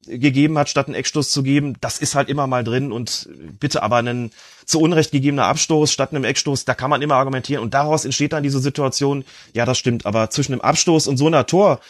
gegeben 0.06 0.58
hat, 0.58 0.68
statt 0.68 0.86
einen 0.86 0.94
Eckstoß 0.94 1.30
zu 1.30 1.42
geben, 1.42 1.76
das 1.80 1.98
ist 1.98 2.14
halt 2.14 2.28
immer 2.28 2.46
mal 2.46 2.64
drin 2.64 2.90
und 2.90 3.28
bitte 3.58 3.82
aber 3.82 3.96
einen 3.96 4.30
zu 4.64 4.80
Unrecht 4.80 5.12
gegebener 5.12 5.44
Abstoß 5.44 5.92
statt 5.92 6.10
einem 6.10 6.24
Eckstoß, 6.24 6.64
da 6.64 6.74
kann 6.74 6.90
man 6.90 7.02
immer 7.02 7.16
argumentieren 7.16 7.62
und 7.62 7.74
daraus 7.74 8.04
entsteht 8.04 8.32
dann 8.32 8.42
diese 8.42 8.60
Situation, 8.60 9.24
ja, 9.52 9.66
das 9.66 9.78
stimmt, 9.78 10.06
aber 10.06 10.30
zwischen 10.30 10.52
einem 10.52 10.62
Abstoß 10.62 11.06
und 11.06 11.16
so 11.16 11.26
einer 11.26 11.46
Tor 11.46 11.80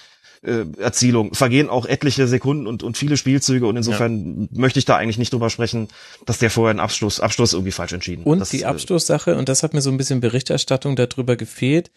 äh, 0.43 0.65
Erzielung 0.79 1.35
vergehen 1.35 1.69
auch 1.69 1.87
etliche 1.87 2.27
Sekunden 2.27 2.67
und, 2.67 2.83
und 2.83 2.97
viele 2.97 3.17
Spielzüge 3.17 3.67
und 3.67 3.77
insofern 3.77 4.49
möchte 4.53 4.79
ich 4.79 4.87
da 4.87 4.97
eigentlich 4.97 5.19
nicht 5.19 5.33
drüber 5.33 5.51
sprechen, 5.51 5.89
dass 6.27 6.39
der 6.39 6.51
vorher 6.51 6.71
einen 6.71 6.81
Abstoß, 6.81 7.21
Abstoß 7.21 7.53
irgendwie 7.53 7.73
falsch 7.73 7.93
entschieden. 7.93 8.25
Und 8.25 8.41
das, 8.41 8.51
die 8.51 8.63
äh, 8.63 8.65
Abstoßsache, 8.65 9.37
und 9.37 9.49
das 9.49 9.63
hat 9.63 9.75
mir 9.75 9.83
so 9.83 9.91
ein 9.91 9.99
bisschen 9.99 10.21
Berichterstattung 10.21 10.97
darüber 10.97 11.37
gefehlt. 11.37 11.91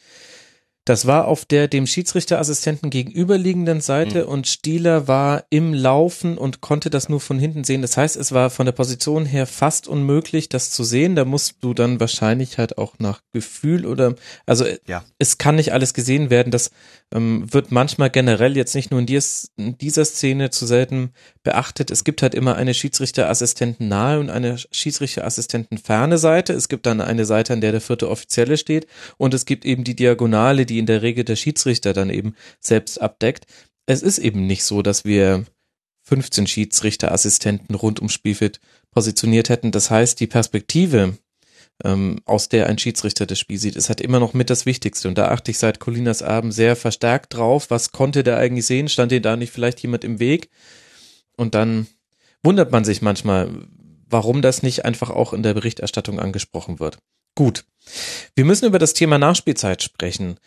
Das 0.86 1.06
war 1.08 1.30
auf 1.30 1.46
der 1.46 1.70
dem 1.70 1.88
Schiedsrichterassistenten 1.88 2.90
gegenüberliegenden 2.90 3.80
Seite 3.80 4.28
und 4.28 4.48
Stieler 4.48 5.08
war 5.08 5.46
im 5.50 5.74
Laufen 5.74 6.38
und 6.38 6.60
konnte 6.60 6.90
das 6.90 7.08
nur 7.08 7.22
von 7.22 7.40
hinten 7.40 7.64
sehen. 7.64 7.82
Das 7.82 7.96
heißt, 7.96 8.18
es 8.18 8.34
war 8.34 8.50
von 8.50 8.66
der 8.66 8.74
Position 8.74 9.26
her 9.26 9.48
fast 9.48 9.88
unmöglich, 9.88 10.50
das 10.50 10.72
zu 10.72 10.84
sehen. 10.84 11.16
Da 11.16 11.24
musst 11.24 11.56
du 11.62 11.74
dann 11.74 12.02
wahrscheinlich 12.02 12.58
halt 12.58 12.78
auch 12.78 12.96
nach 13.00 13.22
Gefühl 13.32 13.86
oder, 13.86 14.16
also 14.46 14.66
Ja. 14.86 15.06
es 15.20 15.38
kann 15.38 15.56
nicht 15.56 15.72
alles 15.72 15.94
gesehen 15.94 16.30
werden. 16.30 16.52
Das 16.52 16.70
ähm, 17.14 17.46
wird 17.54 17.72
manchmal 17.72 18.10
generell 18.10 18.58
jetzt 18.58 18.76
nicht 18.76 18.92
nur 18.92 19.00
in, 19.00 19.06
dies, 19.06 19.52
in 19.56 19.78
dieser 19.78 20.04
Szene 20.04 20.50
zu 20.50 20.66
selten 20.66 21.12
beachtet. 21.44 21.92
Es 21.92 22.04
gibt 22.04 22.22
halt 22.22 22.36
immer 22.36 22.56
eine 22.56 22.74
Schiedsrichterassistenten 22.74 23.88
nahe 23.88 24.20
und 24.20 24.30
eine 24.30 24.58
Schiedsrichterassistenten 24.58 25.78
ferne 25.78 26.18
Seite. 26.18 26.52
Es 26.52 26.68
gibt 26.68 26.86
dann 26.86 27.00
eine 27.00 27.24
Seite, 27.24 27.54
an 27.54 27.62
der 27.62 27.72
der 27.72 27.82
vierte 27.82 28.10
Offizielle 28.10 28.58
steht 28.58 28.88
und 29.18 29.34
es 29.34 29.46
gibt 29.46 29.64
eben 29.64 29.86
die 29.86 29.96
Diagonale, 29.96 30.66
die 30.66 30.73
in 30.80 30.86
der 30.86 31.02
Regel 31.02 31.24
der 31.24 31.36
Schiedsrichter 31.36 31.94
dann 31.94 32.10
eben 32.10 32.36
selbst 32.60 33.02
abdeckt. 33.02 33.46
Es 33.86 34.02
ist 34.02 34.18
eben 34.18 34.48
nicht 34.48 34.64
so, 34.64 34.82
dass 34.82 35.06
wir 35.06 35.46
15 36.04 36.48
Schiedsrichterassistenten 36.48 37.76
rund 37.76 38.00
ums 38.00 38.14
Spielfeld 38.14 38.60
positioniert 38.92 39.50
hätten. 39.50 39.72
Das 39.72 39.90
heißt, 39.90 40.20
die 40.20 40.28
Perspektive, 40.28 41.18
ähm, 41.84 42.20
aus 42.26 42.50
der 42.50 42.68
ein 42.68 42.78
Schiedsrichter 42.78 43.26
das 43.26 43.40
Spiel 43.40 43.58
sieht, 43.58 43.76
ist 43.76 43.90
halt 43.90 44.02
immer 44.02 44.20
noch 44.20 44.34
mit 44.34 44.50
das 44.50 44.66
Wichtigste. 44.66 45.08
Und 45.08 45.18
da 45.18 45.30
achte 45.30 45.52
ich 45.52 45.58
seit 45.58 45.80
Colinas 45.80 46.22
Abend 46.22 46.54
sehr 46.54 46.76
verstärkt 46.76 47.34
drauf. 47.34 47.70
Was 47.70 47.92
konnte 47.92 48.24
der 48.24 48.38
eigentlich 48.38 48.66
sehen? 48.66 48.90
Stand 48.90 49.12
dir 49.12 49.22
da 49.22 49.36
nicht 49.36 49.52
vielleicht 49.52 49.80
jemand 49.82 50.04
im 50.04 50.20
Weg? 50.20 50.50
Und 51.38 51.56
dann 51.56 51.88
wundert 52.44 52.72
man 52.72 52.84
sich 52.84 53.02
manchmal, 53.02 53.50
warum 54.10 54.42
das 54.42 54.62
nicht 54.62 54.86
einfach 54.86 55.10
auch 55.10 55.34
in 55.34 55.44
der 55.44 55.54
Berichterstattung 55.54 56.20
angesprochen 56.20 56.80
wird. 56.80 56.98
Gut. 57.36 57.66
Wir 58.36 58.46
müssen 58.46 58.66
über 58.66 58.80
das 58.80 58.94
Thema 58.94 59.18
Nachspielzeit 59.18 59.82
sprechen. 59.82 60.38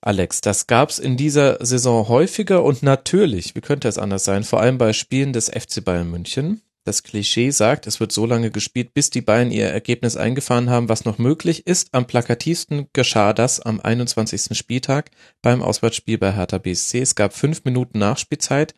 Alex, 0.00 0.40
das 0.40 0.66
gab's 0.68 0.98
in 0.98 1.16
dieser 1.16 1.64
Saison 1.64 2.08
häufiger 2.08 2.62
und 2.62 2.82
natürlich, 2.82 3.54
wie 3.56 3.60
könnte 3.60 3.88
es 3.88 3.98
anders 3.98 4.24
sein, 4.24 4.44
vor 4.44 4.60
allem 4.60 4.78
bei 4.78 4.92
Spielen 4.92 5.32
des 5.32 5.48
FC 5.48 5.84
Bayern 5.84 6.10
München. 6.10 6.62
Das 6.84 7.02
Klischee 7.02 7.50
sagt, 7.50 7.86
es 7.86 8.00
wird 8.00 8.12
so 8.12 8.24
lange 8.24 8.50
gespielt, 8.50 8.94
bis 8.94 9.10
die 9.10 9.20
Bayern 9.20 9.50
ihr 9.50 9.66
Ergebnis 9.66 10.16
eingefahren 10.16 10.70
haben, 10.70 10.88
was 10.88 11.04
noch 11.04 11.18
möglich 11.18 11.66
ist. 11.66 11.88
Am 11.92 12.06
plakativsten 12.06 12.86
geschah 12.94 13.34
das 13.34 13.60
am 13.60 13.80
21. 13.80 14.56
Spieltag 14.56 15.10
beim 15.42 15.60
Auswärtsspiel 15.60 16.16
bei 16.16 16.32
Hertha 16.32 16.56
BSC. 16.56 17.00
Es 17.00 17.14
gab 17.14 17.34
fünf 17.34 17.64
Minuten 17.64 17.98
Nachspielzeit. 17.98 18.74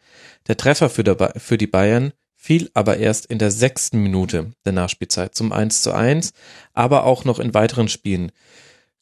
Der 0.48 0.56
Treffer 0.56 0.90
für, 0.90 1.56
die 1.56 1.66
Bayern 1.68 2.12
fiel 2.34 2.70
aber 2.74 2.97
erst 2.97 3.26
in 3.26 3.38
der 3.38 3.52
sechsten 3.52 4.02
Minute 4.02 4.55
der 4.64 4.72
Nachspielzeit 4.72 5.36
zum 5.36 5.52
1 5.52 5.82
zu 5.82 5.92
1, 5.92 6.32
aber 6.72 7.05
auch 7.05 7.24
noch 7.24 7.38
in 7.38 7.55
weiteren 7.55 7.88
Spielen 7.88 8.32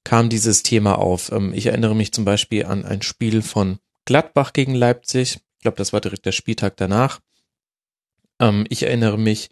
kam 0.08 0.30
dieses 0.30 0.62
Thema 0.62 0.96
auf. 0.96 1.30
Ähm, 1.32 1.52
Ich 1.52 1.66
erinnere 1.66 1.94
mich 1.94 2.12
zum 2.12 2.24
Beispiel 2.24 2.64
an 2.64 2.86
ein 2.86 3.02
Spiel 3.02 3.42
von 3.42 3.78
Gladbach 4.06 4.54
gegen 4.54 4.74
Leipzig. 4.74 5.40
Ich 5.58 5.62
glaube, 5.62 5.76
das 5.76 5.92
war 5.92 6.00
direkt 6.00 6.24
der 6.24 6.32
Spieltag 6.32 6.78
danach. 6.78 7.20
Ähm, 8.40 8.64
Ich 8.70 8.84
erinnere 8.84 9.18
mich 9.18 9.50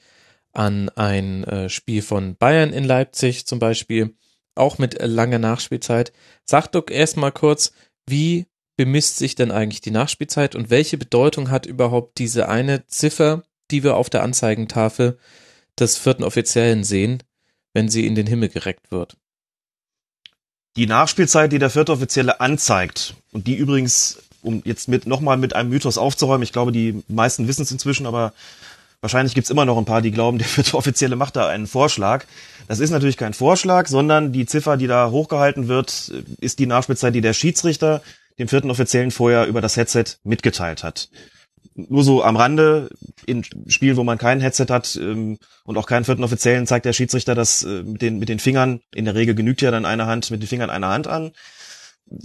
an 0.55 0.89
ein 0.89 1.45
äh, 1.45 1.69
Spiel 1.69 2.01
von 2.01 2.37
Bayern 2.37 2.73
in 2.73 2.85
Leipzig 2.85 3.45
zum 3.45 3.59
Beispiel, 3.59 4.17
auch 4.55 4.79
mit 4.79 4.99
äh, 4.99 5.05
langer 5.07 5.39
Nachspielzeit. 5.39 6.15
Sag 6.47 6.69
doch 6.69 6.89
erstmal 6.91 7.33
kurz, 7.33 7.73
wie 8.07 8.47
bemisst 8.79 9.19
sich 9.19 9.35
denn 9.35 9.51
eigentlich 9.51 9.83
die 9.83 9.91
Nachspielzeit 9.91 10.55
und 10.55 10.71
welche 10.71 10.97
Bedeutung 10.97 11.51
hat 11.51 11.67
überhaupt 11.67 12.17
diese 12.17 12.49
eine 12.49 12.87
Ziffer, 12.87 13.43
die 13.71 13.85
wir 13.85 13.95
auf 13.95 14.09
der 14.09 14.23
Anzeigentafel 14.23 15.19
des 15.79 15.99
vierten 15.99 16.25
Offiziellen 16.25 16.83
sehen, 16.83 17.23
wenn 17.75 17.91
sie 17.91 18.07
in 18.07 18.15
den 18.15 18.27
Himmel 18.27 18.49
gereckt 18.49 18.91
wird? 18.91 19.19
Die 20.77 20.87
Nachspielzeit, 20.87 21.53
die 21.53 21.59
der 21.59 21.71
vierte 21.71 21.93
Offizielle 21.93 22.41
anzeigt 22.41 23.15
und 23.33 23.47
die 23.47 23.55
übrigens, 23.55 24.19
um 24.43 24.61
jetzt 24.67 24.89
mit 24.89 25.07
nochmal 25.07 25.39
mit 25.39 25.57
einem 25.57 25.71
Mythos 25.71 25.97
aufzuräumen, 25.97 26.43
ich 26.43 26.53
glaube, 26.53 26.71
die 26.71 27.03
meisten 27.09 27.49
wissen 27.49 27.63
es 27.63 27.71
inzwischen, 27.71 28.05
aber 28.05 28.35
wahrscheinlich 29.01 29.35
gibt's 29.35 29.49
immer 29.49 29.65
noch 29.65 29.79
ein 29.79 29.87
paar, 29.87 30.03
die 30.03 30.11
glauben, 30.11 30.37
der 30.39 30.47
vierte 30.47 30.77
Offizielle 30.77 31.17
macht 31.17 31.37
da 31.37 31.49
einen 31.49 31.67
Vorschlag. 31.67 32.27
Das 32.69 32.79
ist 32.79 32.91
natürlich 32.91 33.17
kein 33.17 33.33
Vorschlag, 33.33 33.87
sondern 33.89 34.33
die 34.33 34.45
Ziffer, 34.45 34.77
die 34.77 34.87
da 34.87 35.11
hochgehalten 35.11 35.67
wird, 35.67 36.13
ist 36.41 36.59
die 36.59 36.67
Nachspielzeit, 36.67 37.15
die 37.15 37.23
der 37.23 37.33
Schiedsrichter 37.33 38.03
dem 38.39 38.49
vierten 38.49 38.71
Offiziellen 38.71 39.11
vorher 39.11 39.47
über 39.47 39.63
das 39.63 39.79
Headset 39.79 40.05
mitgeteilt 40.25 40.85
hat. 40.85 41.09
Nur 41.77 42.05
so 42.05 42.23
am 42.23 42.37
Rande, 42.37 42.89
in 43.27 43.45
Spielen, 43.67 43.97
wo 43.97 44.05
man 44.05 44.19
kein 44.19 44.41
Headset 44.41 44.67
hat 44.71 44.97
ähm, 44.97 45.39
und 45.65 45.77
auch 45.77 45.87
keinen 45.87 46.05
vierten 46.05 46.25
Offiziellen, 46.25 46.67
zeigt 46.67 46.87
der 46.87 46.95
Schiedsrichter 46.95 47.35
das 47.35 47.65
äh, 47.65 47.83
mit, 47.83 48.01
den, 48.01 48.19
mit 48.19 48.29
den 48.29 48.39
Fingern, 48.39 48.81
in 48.95 49.05
der 49.05 49.15
Regel 49.15 49.35
genügt 49.35 49.61
ja 49.61 49.71
dann 49.71 49.85
eine 49.85 50.07
Hand, 50.07 50.31
mit 50.31 50.43
den 50.43 50.49
Fingern 50.49 50.71
eine 50.71 50.89
Hand 50.89 51.07
an. 51.07 51.33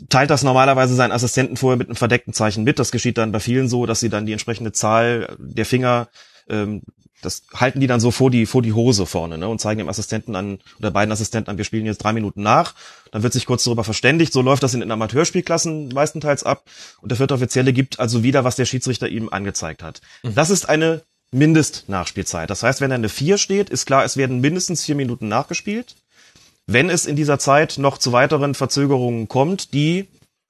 Teilt 0.10 0.30
das 0.30 0.44
normalerweise 0.44 0.96
seinen 0.96 1.12
Assistenten 1.12 1.58
vorher 1.58 1.78
mit 1.78 1.88
einem 1.88 1.96
verdeckten 1.96 2.34
Zeichen 2.34 2.64
mit. 2.64 2.80
Das 2.80 2.92
geschieht 2.92 3.18
dann 3.18 3.32
bei 3.32 3.40
vielen 3.40 3.68
so, 3.68 3.86
dass 3.86 4.00
sie 4.00 4.10
dann 4.10 4.26
die 4.26 4.32
entsprechende 4.32 4.72
Zahl 4.72 5.36
der 5.40 5.66
Finger 5.66 6.08
ähm, 6.48 6.84
das 7.22 7.44
halten 7.54 7.80
die 7.80 7.88
dann 7.88 8.00
so 8.00 8.12
vor 8.12 8.32
die, 8.32 8.46
vor 8.46 8.62
die 8.62 8.74
Hose 8.74 9.06
vorne 9.06 9.38
ne, 9.38 9.48
und 9.48 9.60
zeigen 9.60 9.80
dem 9.80 9.90
Assistenten 9.90 10.36
an 10.36 10.60
oder 10.80 10.92
beiden 10.92 11.12
Assistenten 11.12 11.50
an, 11.50 11.58
wir 11.58 11.66
spielen 11.66 11.86
jetzt 11.86 12.00
drei 12.00 12.14
Minuten 12.14 12.42
nach. 12.42 12.74
Dann 13.12 13.24
wird 13.24 13.34
sich 13.34 13.46
kurz 13.46 13.64
darüber 13.64 13.84
verständigt. 13.84 14.34
So 14.34 14.42
läuft 14.42 14.64
das 14.64 14.74
in 14.74 14.80
den 14.80 14.92
Amateurspielklassen 14.92 15.90
meistenteils 15.90 16.44
ab. 16.44 16.64
Und 17.02 17.10
der 17.10 17.18
vierte 17.18 17.34
Offizielle 17.34 17.74
gibt 17.74 18.00
also 18.00 18.24
wieder, 18.24 18.44
was 18.44 18.56
der 18.56 18.66
Schiedsrichter 18.66 19.08
ihm 19.08 19.30
angezeigt 19.30 19.84
hat. 19.84 20.02
Das 20.24 20.50
ist 20.50 20.68
eine 20.68 21.04
Mindestnachspielzeit. 21.32 22.50
Das 22.50 22.64
heißt, 22.64 22.82
wenn 22.82 22.90
da 22.90 22.96
eine 22.96 23.10
vier 23.10 23.38
steht, 23.38 23.70
ist 23.70 23.86
klar, 23.86 24.04
es 24.04 24.18
werden 24.18 24.42
mindestens 24.42 24.84
vier 24.84 24.96
Minuten 24.96 25.28
nachgespielt. 25.28 25.96
Wenn 26.68 26.90
es 26.90 27.06
in 27.06 27.16
dieser 27.16 27.40
Zeit 27.40 27.78
noch 27.78 27.98
zu 27.98 28.12
weiteren 28.12 28.54
Verzögerungen 28.54 29.28
kommt, 29.28 29.74
die 29.74 30.08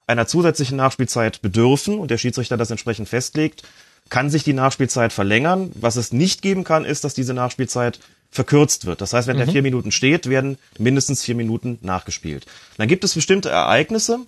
einer 0.08 0.28
zusätzlichen 0.28 0.78
Nachspielzeit 0.78 1.42
bedürfen 1.42 1.98
und 1.98 2.12
der 2.12 2.18
Schiedsrichter 2.18 2.58
das 2.58 2.72
entsprechend 2.72 3.08
festlegt, 3.08 3.64
kann 4.12 4.30
sich 4.30 4.44
die 4.44 4.54
Nachspielzeit 4.54 5.14
verlängern. 5.14 5.72
Was 5.74 5.96
es 5.96 6.12
nicht 6.12 6.44
geben 6.44 6.64
kann, 6.64 6.86
ist, 6.86 7.04
dass 7.04 7.16
diese 7.16 7.34
Nachspielzeit 7.34 8.00
verkürzt 8.30 8.86
wird. 8.86 9.02
Das 9.02 9.14
heißt, 9.14 9.28
wenn 9.28 9.38
der 9.38 9.48
vier 9.48 9.64
Minuten 9.64 9.92
steht, 9.92 10.30
werden 10.30 10.58
mindestens 10.78 11.24
vier 11.24 11.34
Minuten 11.34 11.80
nachgespielt. 11.82 12.46
Dann 12.78 12.88
gibt 12.88 13.04
es 13.04 13.16
bestimmte 13.16 13.50
Ereignisse, 13.50 14.20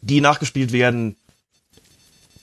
die 0.00 0.20
nachgespielt 0.20 0.72
werden, 0.72 1.16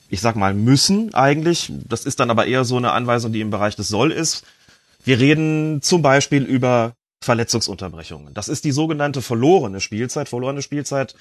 ich 0.09 0.21
sag 0.21 0.35
mal, 0.35 0.53
müssen 0.53 1.13
eigentlich. 1.13 1.71
Das 1.87 2.05
ist 2.05 2.19
dann 2.19 2.29
aber 2.29 2.45
eher 2.45 2.65
so 2.65 2.77
eine 2.77 2.91
Anweisung, 2.91 3.33
die 3.33 3.41
im 3.41 3.49
Bereich 3.49 3.75
des 3.75 3.87
Soll 3.87 4.11
ist. 4.11 4.43
Wir 5.03 5.19
reden 5.19 5.81
zum 5.81 6.03
Beispiel 6.03 6.43
über 6.43 6.93
Verletzungsunterbrechungen. 7.21 8.35
Das 8.35 8.47
ist 8.47 8.63
die 8.63 8.71
sogenannte 8.71 9.23
verlorene 9.23 9.81
Spielzeit. 9.81 10.29
Verlorene 10.29 10.61
Spielzeit 10.61 11.15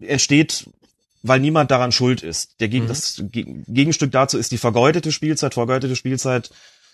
entsteht 0.00 0.66
weil 1.26 1.40
niemand 1.40 1.70
daran 1.70 1.90
schuld 1.90 2.22
ist. 2.22 2.60
Der 2.60 2.68
Gegen 2.68 2.84
Mhm. 2.84 2.88
Das 2.88 3.22
Ge- 3.32 3.62
Gegenstück 3.66 4.12
dazu 4.12 4.38
ist 4.38 4.52
die 4.52 4.58
vergeudete 4.58 5.10
Spielzeit. 5.10 5.54
Vergeudete 5.54 5.96
Spielzeit 5.96 6.50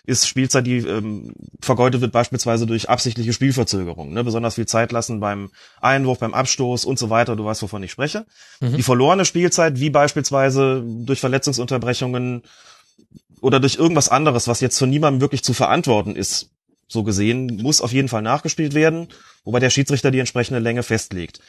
ist 0.06 0.26
Spielzeit, 0.26 0.66
die 0.66 0.78
ähm, 0.78 1.34
vergeudet 1.60 2.00
wird 2.00 2.12
beispielsweise 2.12 2.64
durch 2.66 2.88
absichtliche 2.88 3.32
Spielverzögerung. 3.34 4.14
Ne? 4.14 4.24
Besonders 4.24 4.54
viel 4.54 4.66
Zeit 4.66 4.92
lassen 4.92 5.20
beim 5.20 5.50
Einwurf, 5.82 6.20
beim 6.20 6.32
Abstoß 6.32 6.84
und 6.86 6.98
so 6.98 7.10
weiter. 7.10 7.36
Du 7.36 7.44
weißt, 7.44 7.60
wovon 7.62 7.82
ich 7.82 7.90
spreche. 7.90 8.24
Mhm. 8.60 8.76
Die 8.76 8.82
verlorene 8.82 9.24
Spielzeit, 9.24 9.78
wie 9.80 9.90
beispielsweise 9.90 10.82
durch 10.86 11.20
Verletzungsunterbrechungen 11.20 12.42
oder 13.40 13.58
durch 13.60 13.76
irgendwas 13.76 14.08
anderes, 14.08 14.48
was 14.48 14.60
jetzt 14.60 14.78
von 14.78 14.88
niemandem 14.90 15.20
wirklich 15.20 15.42
zu 15.42 15.52
verantworten 15.54 16.14
ist, 16.16 16.50
so 16.88 17.02
gesehen, 17.02 17.58
muss 17.62 17.80
auf 17.80 17.92
jeden 17.92 18.08
Fall 18.08 18.22
nachgespielt 18.22 18.74
werden, 18.74 19.08
wobei 19.44 19.60
der 19.60 19.70
Schiedsrichter 19.70 20.10
die 20.10 20.18
entsprechende 20.18 20.60
Länge 20.60 20.82
festlegt. 20.82 21.40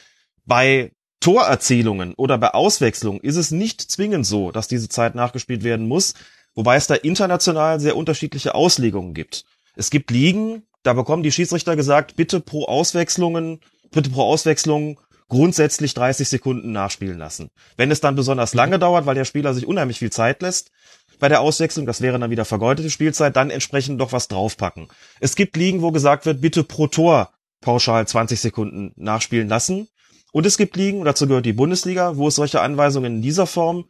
Bei 0.46 0.92
Torerzielungen 1.22 2.14
oder 2.14 2.36
bei 2.36 2.50
Auswechslungen 2.50 3.20
ist 3.20 3.36
es 3.36 3.52
nicht 3.52 3.80
zwingend 3.80 4.26
so, 4.26 4.50
dass 4.50 4.68
diese 4.68 4.88
Zeit 4.88 5.14
nachgespielt 5.14 5.62
werden 5.62 5.86
muss, 5.86 6.14
wobei 6.54 6.76
es 6.76 6.88
da 6.88 6.94
international 6.94 7.78
sehr 7.80 7.96
unterschiedliche 7.96 8.54
Auslegungen 8.54 9.14
gibt. 9.14 9.44
Es 9.76 9.90
gibt 9.90 10.10
Ligen, 10.10 10.64
da 10.82 10.92
bekommen 10.94 11.22
die 11.22 11.32
Schiedsrichter 11.32 11.76
gesagt, 11.76 12.16
bitte 12.16 12.40
pro 12.40 12.64
Auswechslungen, 12.64 13.60
bitte 13.92 14.10
pro 14.10 14.22
Auswechslung 14.22 14.98
grundsätzlich 15.28 15.94
30 15.94 16.28
Sekunden 16.28 16.72
nachspielen 16.72 17.18
lassen. 17.18 17.50
Wenn 17.76 17.92
es 17.92 18.00
dann 18.00 18.16
besonders 18.16 18.52
lange 18.52 18.80
dauert, 18.80 19.06
weil 19.06 19.14
der 19.14 19.24
Spieler 19.24 19.54
sich 19.54 19.66
unheimlich 19.66 20.00
viel 20.00 20.10
Zeit 20.10 20.42
lässt 20.42 20.72
bei 21.20 21.28
der 21.28 21.40
Auswechslung, 21.40 21.86
das 21.86 22.00
wäre 22.00 22.18
dann 22.18 22.32
wieder 22.32 22.44
vergeudete 22.44 22.90
Spielzeit, 22.90 23.36
dann 23.36 23.50
entsprechend 23.50 24.00
doch 24.00 24.10
was 24.10 24.26
draufpacken. 24.26 24.88
Es 25.20 25.36
gibt 25.36 25.56
Ligen, 25.56 25.82
wo 25.82 25.92
gesagt 25.92 26.26
wird, 26.26 26.40
bitte 26.40 26.64
pro 26.64 26.88
Tor 26.88 27.30
pauschal 27.60 28.06
20 28.06 28.40
Sekunden 28.40 28.92
nachspielen 28.96 29.48
lassen. 29.48 29.88
Und 30.32 30.46
es 30.46 30.56
gibt 30.56 30.76
Ligen, 30.76 30.98
und 30.98 31.04
dazu 31.04 31.28
gehört 31.28 31.46
die 31.46 31.52
Bundesliga, 31.52 32.16
wo 32.16 32.28
es 32.28 32.34
solche 32.34 32.60
Anweisungen 32.60 33.16
in 33.16 33.22
dieser 33.22 33.46
Form 33.46 33.84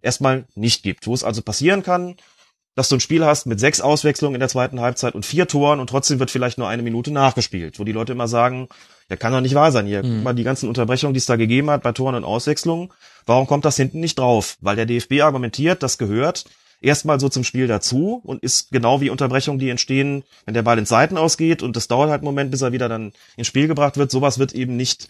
erstmal 0.00 0.46
nicht 0.54 0.82
gibt. 0.82 1.06
Wo 1.06 1.14
es 1.14 1.24
also 1.24 1.42
passieren 1.42 1.82
kann, 1.82 2.16
dass 2.76 2.88
du 2.88 2.96
ein 2.96 3.00
Spiel 3.00 3.24
hast 3.24 3.46
mit 3.46 3.58
sechs 3.58 3.80
Auswechslungen 3.80 4.36
in 4.36 4.40
der 4.40 4.48
zweiten 4.48 4.80
Halbzeit 4.80 5.16
und 5.16 5.26
vier 5.26 5.48
Toren 5.48 5.80
und 5.80 5.90
trotzdem 5.90 6.20
wird 6.20 6.30
vielleicht 6.30 6.58
nur 6.58 6.68
eine 6.68 6.82
Minute 6.82 7.10
nachgespielt, 7.10 7.80
wo 7.80 7.84
die 7.84 7.90
Leute 7.92 8.12
immer 8.12 8.28
sagen, 8.28 8.68
ja, 9.10 9.16
kann 9.16 9.32
doch 9.32 9.40
nicht 9.40 9.56
wahr 9.56 9.72
sein 9.72 9.86
hier. 9.86 10.04
Mhm. 10.04 10.14
Guck 10.14 10.24
mal, 10.24 10.34
die 10.34 10.44
ganzen 10.44 10.68
Unterbrechungen, 10.68 11.12
die 11.12 11.18
es 11.18 11.26
da 11.26 11.34
gegeben 11.34 11.70
hat 11.70 11.82
bei 11.82 11.90
Toren 11.90 12.14
und 12.14 12.22
Auswechslungen, 12.22 12.92
warum 13.26 13.48
kommt 13.48 13.64
das 13.64 13.76
hinten 13.76 13.98
nicht 13.98 14.20
drauf? 14.20 14.56
Weil 14.60 14.76
der 14.76 14.86
DFB 14.86 15.22
argumentiert, 15.22 15.82
das 15.82 15.98
gehört 15.98 16.44
erstmal 16.80 17.18
so 17.18 17.28
zum 17.28 17.42
Spiel 17.42 17.66
dazu 17.66 18.20
und 18.24 18.44
ist 18.44 18.70
genau 18.70 19.00
wie 19.00 19.10
Unterbrechungen, 19.10 19.58
die 19.58 19.70
entstehen, 19.70 20.22
wenn 20.44 20.54
der 20.54 20.62
Ball 20.62 20.78
ins 20.78 20.90
Seiten 20.90 21.18
ausgeht 21.18 21.64
und 21.64 21.74
das 21.74 21.88
dauert 21.88 22.10
halt 22.10 22.20
einen 22.20 22.26
Moment, 22.26 22.52
bis 22.52 22.62
er 22.62 22.70
wieder 22.70 22.88
dann 22.88 23.12
ins 23.36 23.48
Spiel 23.48 23.66
gebracht 23.66 23.96
wird. 23.96 24.12
Sowas 24.12 24.38
wird 24.38 24.52
eben 24.52 24.76
nicht 24.76 25.08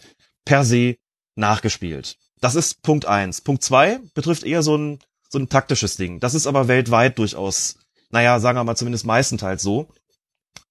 per 0.49 0.65
se 0.65 0.97
nachgespielt. 1.35 2.17
Das 2.41 2.55
ist 2.55 2.81
Punkt 2.81 3.05
eins. 3.05 3.41
Punkt 3.41 3.63
zwei 3.63 3.99
betrifft 4.15 4.43
eher 4.43 4.63
so 4.63 4.75
ein, 4.75 4.99
so 5.29 5.37
ein 5.37 5.47
taktisches 5.47 5.95
Ding. 5.95 6.19
Das 6.19 6.33
ist 6.33 6.47
aber 6.47 6.67
weltweit 6.67 7.19
durchaus, 7.19 7.77
naja, 8.09 8.39
sagen 8.39 8.57
wir 8.57 8.63
mal 8.63 8.75
zumindest 8.75 9.05
meistenteils 9.05 9.61
so. 9.61 9.89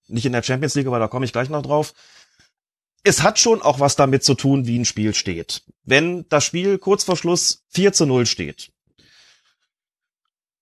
Nicht 0.08 0.26
in 0.26 0.32
der 0.32 0.42
Champions 0.42 0.74
League, 0.74 0.88
aber 0.88 0.98
da 0.98 1.06
komme 1.06 1.26
ich 1.26 1.32
gleich 1.32 1.48
noch 1.48 1.62
drauf. 1.62 1.94
Es 3.04 3.22
hat 3.22 3.38
schon 3.38 3.62
auch 3.62 3.78
was 3.78 3.94
damit 3.94 4.24
zu 4.24 4.34
tun, 4.34 4.66
wie 4.66 4.80
ein 4.80 4.84
Spiel 4.84 5.14
steht. 5.14 5.62
Wenn 5.84 6.28
das 6.28 6.44
Spiel 6.44 6.78
kurz 6.78 7.04
vor 7.04 7.16
Schluss 7.16 7.62
4 7.68 7.92
zu 7.92 8.04
0 8.04 8.26
steht 8.26 8.72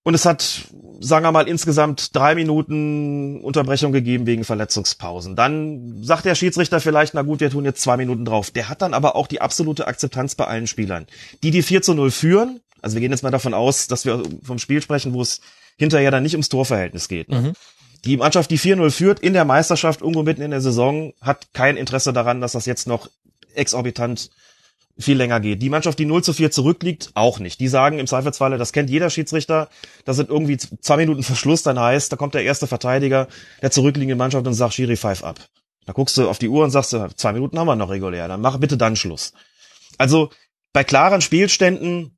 und 0.06 0.14
es 0.14 0.24
hat, 0.24 0.68
sagen 1.00 1.26
wir 1.26 1.32
mal, 1.32 1.48
insgesamt 1.48 2.14
drei 2.14 2.36
Minuten 2.36 3.40
Unterbrechung 3.40 3.90
gegeben 3.90 4.24
wegen 4.24 4.44
Verletzungspausen. 4.44 5.34
Dann 5.34 6.04
sagt 6.04 6.26
der 6.26 6.36
Schiedsrichter 6.36 6.78
vielleicht, 6.80 7.14
na 7.14 7.22
gut, 7.22 7.40
wir 7.40 7.50
tun 7.50 7.64
jetzt 7.64 7.82
zwei 7.82 7.96
Minuten 7.96 8.24
drauf. 8.24 8.52
Der 8.52 8.68
hat 8.68 8.82
dann 8.82 8.94
aber 8.94 9.16
auch 9.16 9.26
die 9.26 9.40
absolute 9.40 9.88
Akzeptanz 9.88 10.36
bei 10.36 10.44
allen 10.44 10.68
Spielern. 10.68 11.08
Die, 11.42 11.50
die 11.50 11.62
4 11.62 11.82
zu 11.82 11.94
0 11.94 12.12
führen, 12.12 12.60
also 12.82 12.94
wir 12.94 13.00
gehen 13.00 13.10
jetzt 13.10 13.24
mal 13.24 13.32
davon 13.32 13.52
aus, 13.52 13.88
dass 13.88 14.04
wir 14.04 14.22
vom 14.44 14.60
Spiel 14.60 14.80
sprechen, 14.80 15.12
wo 15.12 15.22
es 15.22 15.40
hinterher 15.76 16.12
dann 16.12 16.22
nicht 16.22 16.34
ums 16.34 16.50
Torverhältnis 16.50 17.08
geht. 17.08 17.28
Ne? 17.28 17.40
Mhm. 17.40 17.52
Die 18.04 18.16
Mannschaft, 18.16 18.52
die 18.52 18.60
4-0 18.60 18.92
führt 18.92 19.18
in 19.18 19.32
der 19.32 19.44
Meisterschaft 19.44 20.02
irgendwo 20.02 20.22
mitten 20.22 20.42
in 20.42 20.52
der 20.52 20.60
Saison, 20.60 21.14
hat 21.20 21.48
kein 21.52 21.76
Interesse 21.76 22.12
daran, 22.12 22.40
dass 22.40 22.52
das 22.52 22.64
jetzt 22.64 22.86
noch 22.86 23.10
exorbitant 23.56 24.30
viel 24.98 25.16
länger 25.16 25.40
geht. 25.40 25.60
Die 25.60 25.68
Mannschaft, 25.68 25.98
die 25.98 26.06
0 26.06 26.24
zu 26.24 26.32
4 26.32 26.50
zurückliegt, 26.50 27.10
auch 27.14 27.38
nicht. 27.38 27.60
Die 27.60 27.68
sagen 27.68 27.98
im 27.98 28.06
Zweifelsfalle, 28.06 28.56
das 28.56 28.72
kennt 28.72 28.88
jeder 28.88 29.10
Schiedsrichter, 29.10 29.68
da 30.04 30.14
sind 30.14 30.30
irgendwie 30.30 30.56
zwei 30.56 30.96
Minuten 30.96 31.22
Verschluss, 31.22 31.62
dann 31.62 31.78
heißt, 31.78 32.10
da 32.10 32.16
kommt 32.16 32.34
der 32.34 32.44
erste 32.44 32.66
Verteidiger 32.66 33.28
der 33.60 33.70
zurückliegenden 33.70 34.18
Mannschaft 34.18 34.46
und 34.46 34.54
sagt, 34.54 34.74
Schiri, 34.74 34.96
pfeif 34.96 35.22
ab. 35.22 35.38
Da 35.84 35.92
guckst 35.92 36.16
du 36.16 36.28
auf 36.28 36.38
die 36.38 36.48
Uhr 36.48 36.64
und 36.64 36.70
sagst, 36.70 36.96
zwei 37.16 37.32
Minuten 37.32 37.58
haben 37.58 37.66
wir 37.66 37.76
noch 37.76 37.90
regulär, 37.90 38.26
dann 38.26 38.40
mach 38.40 38.56
bitte 38.58 38.76
dann 38.76 38.96
Schluss. 38.96 39.32
Also 39.98 40.30
bei 40.72 40.82
klaren 40.82 41.20
Spielständen 41.20 42.16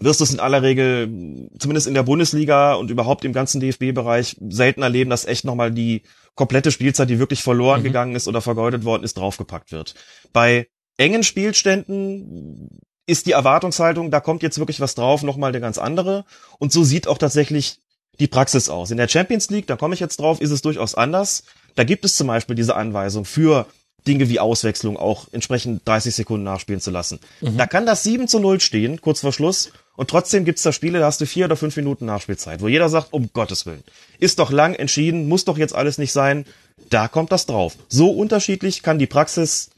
wirst 0.00 0.20
du 0.20 0.24
es 0.24 0.32
in 0.32 0.40
aller 0.40 0.62
Regel, 0.62 1.48
zumindest 1.58 1.86
in 1.86 1.94
der 1.94 2.02
Bundesliga 2.02 2.74
und 2.74 2.90
überhaupt 2.90 3.24
im 3.24 3.32
ganzen 3.32 3.60
DFB-Bereich, 3.60 4.36
selten 4.48 4.82
erleben, 4.82 5.10
dass 5.10 5.24
echt 5.24 5.44
nochmal 5.44 5.70
die 5.72 6.02
komplette 6.34 6.70
Spielzeit, 6.70 7.08
die 7.08 7.18
wirklich 7.18 7.42
verloren 7.42 7.80
Mhm. 7.80 7.84
gegangen 7.84 8.16
ist 8.16 8.28
oder 8.28 8.40
vergeudet 8.40 8.84
worden 8.84 9.04
ist, 9.04 9.16
draufgepackt 9.16 9.72
wird. 9.72 9.94
Bei 10.32 10.68
engen 10.96 11.22
Spielständen 11.22 12.80
ist 13.06 13.26
die 13.26 13.32
Erwartungshaltung, 13.32 14.10
da 14.10 14.20
kommt 14.20 14.42
jetzt 14.42 14.58
wirklich 14.58 14.80
was 14.80 14.94
drauf, 14.94 15.22
nochmal 15.22 15.50
eine 15.50 15.60
ganz 15.60 15.78
andere. 15.78 16.24
Und 16.58 16.72
so 16.72 16.82
sieht 16.82 17.06
auch 17.06 17.18
tatsächlich 17.18 17.78
die 18.18 18.26
Praxis 18.26 18.68
aus. 18.68 18.90
In 18.90 18.96
der 18.96 19.08
Champions 19.08 19.50
League, 19.50 19.66
da 19.66 19.76
komme 19.76 19.94
ich 19.94 20.00
jetzt 20.00 20.18
drauf, 20.18 20.40
ist 20.40 20.50
es 20.50 20.62
durchaus 20.62 20.94
anders. 20.94 21.44
Da 21.74 21.84
gibt 21.84 22.04
es 22.04 22.16
zum 22.16 22.26
Beispiel 22.26 22.56
diese 22.56 22.74
Anweisung 22.74 23.24
für 23.24 23.66
Dinge 24.06 24.28
wie 24.28 24.40
Auswechslung 24.40 24.96
auch 24.96 25.26
entsprechend 25.32 25.86
30 25.86 26.14
Sekunden 26.14 26.44
nachspielen 26.44 26.80
zu 26.80 26.90
lassen. 26.90 27.18
Da 27.56 27.66
kann 27.66 27.86
das 27.86 28.04
7 28.04 28.28
zu 28.28 28.38
0 28.38 28.60
stehen, 28.60 29.00
kurz 29.00 29.20
vor 29.20 29.32
Schluss. 29.32 29.72
Und 29.96 30.08
trotzdem 30.10 30.44
gibt's 30.44 30.62
da 30.62 30.72
Spiele, 30.72 31.00
da 31.00 31.06
hast 31.06 31.20
du 31.20 31.26
vier 31.26 31.46
oder 31.46 31.56
fünf 31.56 31.76
Minuten 31.76 32.06
Nachspielzeit, 32.06 32.60
wo 32.60 32.68
jeder 32.68 32.88
sagt, 32.88 33.12
um 33.12 33.30
Gottes 33.32 33.66
Willen, 33.66 33.82
ist 34.18 34.38
doch 34.38 34.50
lang 34.50 34.74
entschieden, 34.74 35.28
muss 35.28 35.44
doch 35.44 35.58
jetzt 35.58 35.74
alles 35.74 35.98
nicht 35.98 36.12
sein. 36.12 36.44
Da 36.90 37.08
kommt 37.08 37.32
das 37.32 37.46
drauf. 37.46 37.76
So 37.88 38.10
unterschiedlich 38.10 38.82
kann 38.82 38.98
die 38.98 39.06
Praxis 39.06 39.70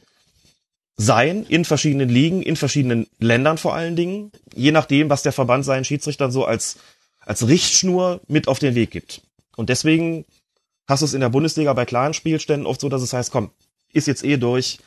sein 0.99 1.47
in 1.49 1.65
verschiedenen 1.65 2.09
Ligen, 2.09 2.43
in 2.43 2.57
verschiedenen 2.57 3.07
Ländern 3.21 3.57
vor 3.57 3.75
allen 3.75 3.97
Dingen, 3.97 4.33
je 4.55 4.73
nachdem, 4.73 5.09
was 5.09 5.23
der 5.23 5.33
Verband 5.33 5.65
seinen 5.65 5.85
Schiedsrichtern 5.85 6.33
so 6.33 6.45
als, 6.45 6.77
als 7.21 7.47
Richtschnur 7.47 8.21
mit 8.27 8.49
auf 8.49 8.59
den 8.59 8.75
Weg 8.75 8.91
gibt. 8.91 9.23
Und 9.57 9.69
deswegen 9.69 10.27
hast 10.89 11.03
du 11.03 11.07
es 11.07 11.15
in 11.15 11.21
der 11.21 11.29
Bundesliga 11.29 11.73
bei 11.73 11.85
klaren 11.85 12.15
Spielständen 12.15 12.67
oft 12.67 12.81
so, 12.81 12.89
dass 12.89 13.03
es 13.03 13.13
heißt, 13.13 13.31
komm, 13.31 13.53
ist 13.93 14.09
jetzt 14.09 14.25
eh 14.25 14.37
durch, 14.37 14.81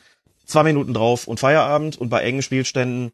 zwei 0.44 0.62
Minuten 0.64 0.92
drauf 0.92 1.26
und 1.26 1.40
Feierabend 1.40 1.96
und 1.96 2.10
bei 2.10 2.22
engen 2.22 2.42
Spielständen, 2.42 3.12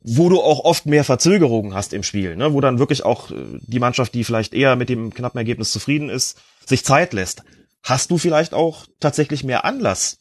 wo 0.00 0.28
du 0.28 0.40
auch 0.40 0.64
oft 0.64 0.86
mehr 0.86 1.04
Verzögerungen 1.04 1.74
hast 1.74 1.92
im 1.92 2.02
Spiel, 2.02 2.36
ne, 2.36 2.52
wo 2.52 2.60
dann 2.60 2.80
wirklich 2.80 3.04
auch 3.04 3.30
äh, 3.30 3.34
die 3.60 3.80
Mannschaft, 3.80 4.14
die 4.14 4.24
vielleicht 4.24 4.54
eher 4.54 4.74
mit 4.74 4.88
dem 4.88 5.14
knappen 5.14 5.38
Ergebnis 5.38 5.70
zufrieden 5.72 6.08
ist, 6.08 6.40
sich 6.66 6.84
Zeit 6.84 7.12
lässt, 7.12 7.42
hast 7.82 8.10
du 8.10 8.18
vielleicht 8.18 8.54
auch 8.54 8.86
tatsächlich 8.98 9.44
mehr 9.44 9.64
Anlass, 9.64 10.18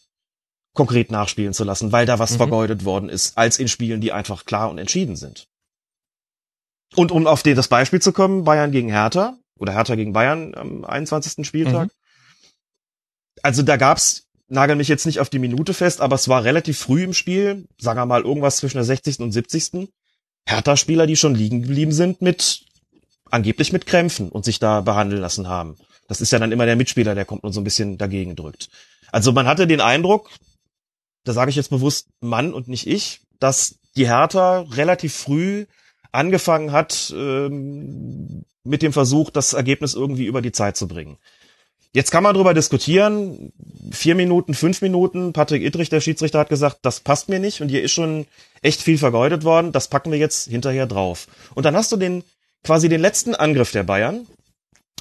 konkret 0.77 1.11
nachspielen 1.11 1.53
zu 1.53 1.65
lassen, 1.65 1.91
weil 1.91 2.05
da 2.05 2.19
was 2.19 2.31
Mhm. 2.31 2.37
vergeudet 2.37 2.85
worden 2.85 3.09
ist, 3.09 3.37
als 3.37 3.59
in 3.59 3.67
Spielen, 3.67 3.99
die 3.99 4.13
einfach 4.13 4.45
klar 4.45 4.69
und 4.69 4.77
entschieden 4.77 5.17
sind. 5.17 5.47
Und 6.95 7.11
um 7.11 7.27
auf 7.27 7.43
den, 7.43 7.57
das 7.57 7.67
Beispiel 7.67 8.01
zu 8.01 8.13
kommen, 8.13 8.45
Bayern 8.45 8.71
gegen 8.71 8.87
Hertha 8.89 9.37
oder 9.59 9.73
Hertha 9.73 9.95
gegen 9.95 10.13
Bayern 10.13 10.55
am 10.55 10.85
21. 10.85 11.45
Spieltag. 11.45 11.89
Also 13.43 13.61
da 13.63 13.75
gab's, 13.75 14.27
nagel 14.47 14.75
mich 14.77 14.87
jetzt 14.87 15.05
nicht 15.05 15.19
auf 15.19 15.29
die 15.29 15.39
Minute 15.39 15.73
fest, 15.73 15.99
aber 15.99 16.15
es 16.15 16.29
war 16.29 16.43
relativ 16.45 16.79
früh 16.79 17.03
im 17.03 17.13
Spiel, 17.13 17.67
sagen 17.79 17.99
wir 17.99 18.05
mal 18.05 18.21
irgendwas 18.21 18.57
zwischen 18.57 18.77
der 18.77 18.85
60. 18.85 19.19
und 19.19 19.31
70. 19.31 19.89
Hertha-Spieler, 20.47 21.07
die 21.07 21.17
schon 21.17 21.35
liegen 21.35 21.63
geblieben 21.63 21.91
sind 21.91 22.21
mit, 22.21 22.61
angeblich 23.29 23.73
mit 23.73 23.85
Krämpfen 23.85 24.29
und 24.29 24.45
sich 24.45 24.59
da 24.59 24.81
behandeln 24.81 25.21
lassen 25.21 25.49
haben. 25.49 25.75
Das 26.07 26.21
ist 26.21 26.31
ja 26.31 26.39
dann 26.39 26.53
immer 26.53 26.65
der 26.65 26.77
Mitspieler, 26.77 27.15
der 27.15 27.25
kommt 27.25 27.43
und 27.43 27.51
so 27.51 27.59
ein 27.59 27.65
bisschen 27.65 27.97
dagegen 27.97 28.35
drückt. 28.37 28.69
Also 29.11 29.33
man 29.33 29.45
hatte 29.45 29.67
den 29.67 29.81
Eindruck, 29.81 30.29
da 31.27 31.33
sage 31.33 31.49
ich 31.49 31.55
jetzt 31.55 31.69
bewusst 31.69 32.07
Mann 32.21 32.53
und 32.53 32.67
nicht 32.67 32.87
ich, 32.87 33.21
dass 33.39 33.75
die 33.95 34.07
Hertha 34.07 34.61
relativ 34.71 35.13
früh 35.13 35.65
angefangen 36.11 36.71
hat 36.71 37.13
ähm, 37.15 38.45
mit 38.63 38.81
dem 38.81 38.93
Versuch, 38.93 39.29
das 39.29 39.53
Ergebnis 39.53 39.93
irgendwie 39.93 40.25
über 40.25 40.41
die 40.41 40.51
Zeit 40.51 40.77
zu 40.77 40.87
bringen. 40.87 41.17
Jetzt 41.93 42.11
kann 42.11 42.23
man 42.23 42.33
darüber 42.33 42.53
diskutieren, 42.53 43.51
vier 43.91 44.15
Minuten, 44.15 44.53
fünf 44.53 44.81
Minuten, 44.81 45.33
Patrick 45.33 45.63
Ittrich, 45.63 45.89
der 45.89 46.01
Schiedsrichter, 46.01 46.39
hat 46.39 46.49
gesagt, 46.49 46.79
das 46.83 46.99
passt 46.99 47.29
mir 47.29 47.39
nicht 47.39 47.61
und 47.61 47.69
hier 47.69 47.81
ist 47.81 47.91
schon 47.91 48.27
echt 48.61 48.81
viel 48.81 48.97
vergeudet 48.97 49.43
worden, 49.43 49.71
das 49.71 49.87
packen 49.87 50.11
wir 50.11 50.19
jetzt 50.19 50.47
hinterher 50.49 50.85
drauf. 50.85 51.27
Und 51.55 51.65
dann 51.65 51.75
hast 51.75 51.91
du 51.91 51.97
den, 51.97 52.23
quasi 52.63 52.89
den 52.89 53.01
letzten 53.01 53.35
Angriff 53.35 53.71
der 53.71 53.83
Bayern, 53.83 54.27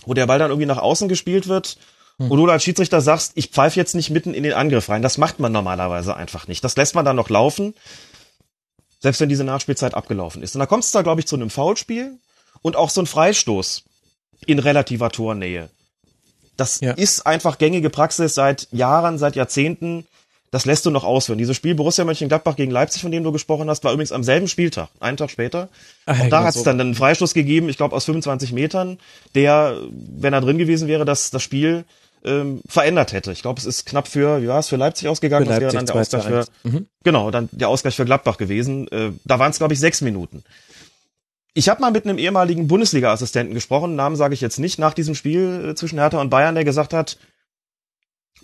wo 0.06 0.14
der 0.14 0.26
Ball 0.26 0.38
dann 0.38 0.50
irgendwie 0.50 0.66
nach 0.66 0.78
außen 0.78 1.08
gespielt 1.08 1.48
wird 1.48 1.76
Hm. 2.18 2.30
und 2.30 2.38
du 2.38 2.46
als 2.50 2.62
Schiedsrichter 2.64 3.00
sagst, 3.00 3.32
ich 3.34 3.48
pfeife 3.48 3.78
jetzt 3.78 3.94
nicht 3.94 4.10
mitten 4.10 4.32
in 4.34 4.42
den 4.42 4.54
Angriff 4.54 4.88
rein. 4.88 5.02
Das 5.02 5.18
macht 5.18 5.38
man 5.38 5.52
normalerweise 5.52 6.16
einfach 6.16 6.48
nicht. 6.48 6.64
Das 6.64 6.76
lässt 6.76 6.94
man 6.94 7.04
dann 7.04 7.16
noch 7.16 7.28
laufen, 7.30 7.74
selbst 9.00 9.20
wenn 9.20 9.28
diese 9.28 9.44
Nachspielzeit 9.44 9.94
abgelaufen 9.94 10.42
ist. 10.42 10.54
Und 10.54 10.60
da 10.60 10.66
kommt 10.66 10.84
es 10.84 10.90
da, 10.92 11.02
glaube 11.02 11.20
ich, 11.20 11.26
zu 11.26 11.36
einem 11.36 11.50
Foulspiel 11.50 12.16
und 12.62 12.76
auch 12.76 12.90
so 12.90 13.02
ein 13.02 13.06
Freistoß 13.06 13.84
in 14.46 14.58
relativer 14.58 15.10
Tornähe. 15.10 15.68
Das 16.56 16.80
Ja. 16.80 16.92
ist 16.92 17.26
einfach 17.26 17.58
gängige 17.58 17.90
Praxis 17.90 18.34
seit 18.34 18.68
Jahren, 18.72 19.18
seit 19.18 19.36
Jahrzehnten, 19.36 20.06
das 20.50 20.64
lässt 20.64 20.86
du 20.86 20.90
noch 20.90 21.04
ausführen. 21.04 21.38
Dieses 21.38 21.56
Spiel 21.56 21.74
Borussia 21.74 22.04
Mönchengladbach 22.04 22.56
gegen 22.56 22.70
Leipzig, 22.70 23.02
von 23.02 23.10
dem 23.10 23.24
du 23.24 23.32
gesprochen 23.32 23.68
hast, 23.68 23.84
war 23.84 23.92
übrigens 23.92 24.12
am 24.12 24.22
selben 24.24 24.48
Spieltag, 24.48 24.88
einen 25.00 25.18
Tag 25.18 25.30
später. 25.30 25.68
Ach, 26.06 26.18
und 26.18 26.30
da 26.30 26.38
ja, 26.40 26.44
hat 26.46 26.54
es 26.54 26.60
so. 26.60 26.64
dann 26.64 26.80
einen 26.80 26.94
Freistoß 26.94 27.34
gegeben, 27.34 27.68
ich 27.68 27.76
glaube 27.76 27.94
aus 27.94 28.06
25 28.06 28.52
Metern, 28.52 28.98
der, 29.34 29.78
wenn 29.90 30.32
er 30.32 30.40
drin 30.40 30.56
gewesen 30.56 30.88
wäre, 30.88 31.04
das, 31.04 31.30
das 31.30 31.42
Spiel 31.42 31.84
ähm, 32.26 32.60
verändert 32.66 33.12
hätte. 33.12 33.32
Ich 33.32 33.42
glaube, 33.42 33.58
es 33.58 33.64
ist 33.64 33.86
knapp 33.86 34.08
für, 34.08 34.42
wie 34.42 34.48
war 34.48 34.58
es, 34.58 34.68
für 34.68 34.76
Leipzig 34.76 35.08
ausgegangen. 35.08 35.46
Für 35.46 35.52
das 35.52 35.60
wäre 35.60 35.72
Leipzig 35.72 35.86
dann 35.86 35.96
der 35.96 36.04
2 36.04 36.10
zu 36.10 36.16
Ausgleich 36.18 36.32
für, 36.32 36.70
1. 36.70 36.74
Mhm. 36.74 36.86
Genau, 37.04 37.30
dann 37.30 37.48
der 37.52 37.68
Ausgleich 37.68 37.96
für 37.96 38.04
Gladbach 38.04 38.36
gewesen. 38.36 38.88
Äh, 38.88 39.12
da 39.24 39.38
waren 39.38 39.50
es, 39.50 39.58
glaube 39.58 39.74
ich, 39.74 39.80
sechs 39.80 40.00
Minuten. 40.00 40.44
Ich 41.54 41.68
habe 41.68 41.80
mal 41.80 41.90
mit 41.90 42.04
einem 42.04 42.18
ehemaligen 42.18 42.68
Bundesliga-Assistenten 42.68 43.54
gesprochen, 43.54 43.96
Namen 43.96 44.16
sage 44.16 44.34
ich 44.34 44.42
jetzt 44.42 44.58
nicht, 44.58 44.78
nach 44.78 44.92
diesem 44.92 45.14
Spiel 45.14 45.70
äh, 45.70 45.74
zwischen 45.74 45.98
Hertha 45.98 46.20
und 46.20 46.28
Bayern, 46.28 46.54
der 46.54 46.64
gesagt 46.64 46.92
hat, 46.92 47.16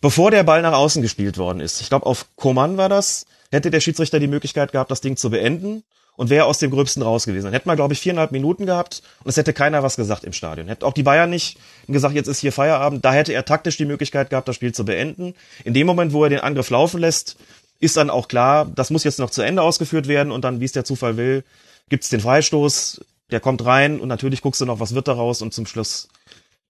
bevor 0.00 0.30
der 0.30 0.44
Ball 0.44 0.62
nach 0.62 0.72
außen 0.72 1.02
gespielt 1.02 1.36
worden 1.36 1.60
ist, 1.60 1.80
ich 1.82 1.90
glaube 1.90 2.06
auf 2.06 2.26
Koman 2.36 2.78
war 2.78 2.88
das, 2.88 3.26
hätte 3.50 3.70
der 3.70 3.80
Schiedsrichter 3.80 4.18
die 4.18 4.28
Möglichkeit 4.28 4.72
gehabt, 4.72 4.90
das 4.90 5.02
Ding 5.02 5.16
zu 5.16 5.28
beenden 5.28 5.84
und 6.16 6.30
wäre 6.30 6.44
aus 6.44 6.58
dem 6.58 6.70
Gröbsten 6.70 7.02
raus 7.02 7.24
gewesen. 7.24 7.46
Dann 7.46 7.52
hätten 7.52 7.68
wir, 7.68 7.76
glaube 7.76 7.94
ich, 7.94 8.00
viereinhalb 8.00 8.32
Minuten 8.32 8.66
gehabt 8.66 9.02
und 9.24 9.30
es 9.30 9.36
hätte 9.36 9.52
keiner 9.52 9.82
was 9.82 9.96
gesagt 9.96 10.24
im 10.24 10.32
Stadion. 10.32 10.68
Hätte 10.68 10.86
auch 10.86 10.92
die 10.92 11.02
Bayern 11.02 11.30
nicht 11.30 11.58
gesagt, 11.88 12.14
jetzt 12.14 12.28
ist 12.28 12.40
hier 12.40 12.52
Feierabend. 12.52 13.04
Da 13.04 13.12
hätte 13.12 13.32
er 13.32 13.44
taktisch 13.44 13.76
die 13.76 13.86
Möglichkeit 13.86 14.30
gehabt, 14.30 14.48
das 14.48 14.56
Spiel 14.56 14.72
zu 14.72 14.84
beenden. 14.84 15.34
In 15.64 15.74
dem 15.74 15.86
Moment, 15.86 16.12
wo 16.12 16.24
er 16.24 16.30
den 16.30 16.40
Angriff 16.40 16.70
laufen 16.70 17.00
lässt, 17.00 17.36
ist 17.80 17.96
dann 17.96 18.10
auch 18.10 18.28
klar, 18.28 18.70
das 18.74 18.90
muss 18.90 19.04
jetzt 19.04 19.18
noch 19.18 19.30
zu 19.30 19.42
Ende 19.42 19.62
ausgeführt 19.62 20.06
werden 20.06 20.32
und 20.32 20.44
dann, 20.44 20.60
wie 20.60 20.66
es 20.66 20.72
der 20.72 20.84
Zufall 20.84 21.16
will, 21.16 21.44
gibt's 21.88 22.10
den 22.10 22.20
Freistoß, 22.20 23.00
der 23.30 23.40
kommt 23.40 23.64
rein 23.64 23.98
und 23.98 24.08
natürlich 24.08 24.42
guckst 24.42 24.60
du 24.60 24.66
noch, 24.66 24.78
was 24.78 24.94
wird 24.94 25.08
daraus 25.08 25.42
und 25.42 25.52
zum 25.52 25.66
Schluss 25.66 26.08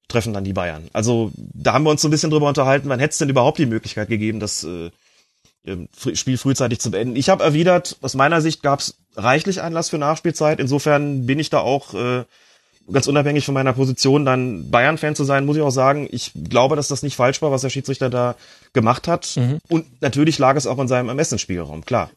treffen 0.09 0.33
dann 0.33 0.45
die 0.45 0.53
Bayern. 0.53 0.89
Also 0.93 1.31
da 1.37 1.75
haben 1.75 1.85
wir 1.85 1.91
uns 1.91 2.01
so 2.01 2.09
ein 2.09 2.11
bisschen 2.11 2.31
drüber 2.31 2.49
unterhalten, 2.49 2.89
wann 2.89 3.01
hätte 3.01 3.13
es 3.13 3.19
denn 3.19 3.29
überhaupt 3.29 3.59
die 3.59 3.67
Möglichkeit 3.67 4.09
gegeben, 4.09 4.41
das 4.41 4.65
äh, 4.65 4.91
Spiel 6.15 6.39
frühzeitig 6.39 6.81
zu 6.81 6.91
beenden. 6.91 7.17
Ich 7.17 7.29
habe 7.29 7.45
erwidert, 7.45 7.99
aus 8.01 8.15
meiner 8.15 8.41
Sicht 8.41 8.63
gab 8.63 8.81
es 8.81 8.97
reichlich 9.17 9.63
Anlass 9.63 9.91
für 9.91 9.99
Nachspielzeit. 9.99 10.61
Insofern 10.61 11.27
bin 11.27 11.39
ich 11.39 11.51
da 11.51 11.61
auch 11.61 11.95
äh, 11.95 12.25
ganz 12.91 13.07
unabhängig 13.07 13.45
von 13.45 13.55
meiner 13.55 13.73
Position 13.73 14.25
dann 14.25 14.71
Bayern-Fan 14.71 15.15
zu 15.15 15.25
sein, 15.25 15.47
muss 15.47 15.57
ich 15.57 15.63
auch 15.63 15.71
sagen, 15.71 16.09
ich 16.11 16.33
glaube, 16.49 16.77
dass 16.77 16.89
das 16.89 17.03
nicht 17.03 17.17
falsch 17.17 17.43
war, 17.43 17.51
was 17.51 17.63
der 17.63 17.71
Schiedsrichter 17.71 18.11
da 18.11 18.37
gemacht 18.73 19.09
hat. 19.09 19.37
Mhm. 19.37 19.59
Und 19.69 20.03
natürlich 20.03 20.39
lag 20.39 20.57
es 20.57 20.67
auch 20.67 20.79
in 20.79 20.89
seinem 20.89 21.09
Ermessensspielraum, 21.09 21.85
klar. 21.85 22.11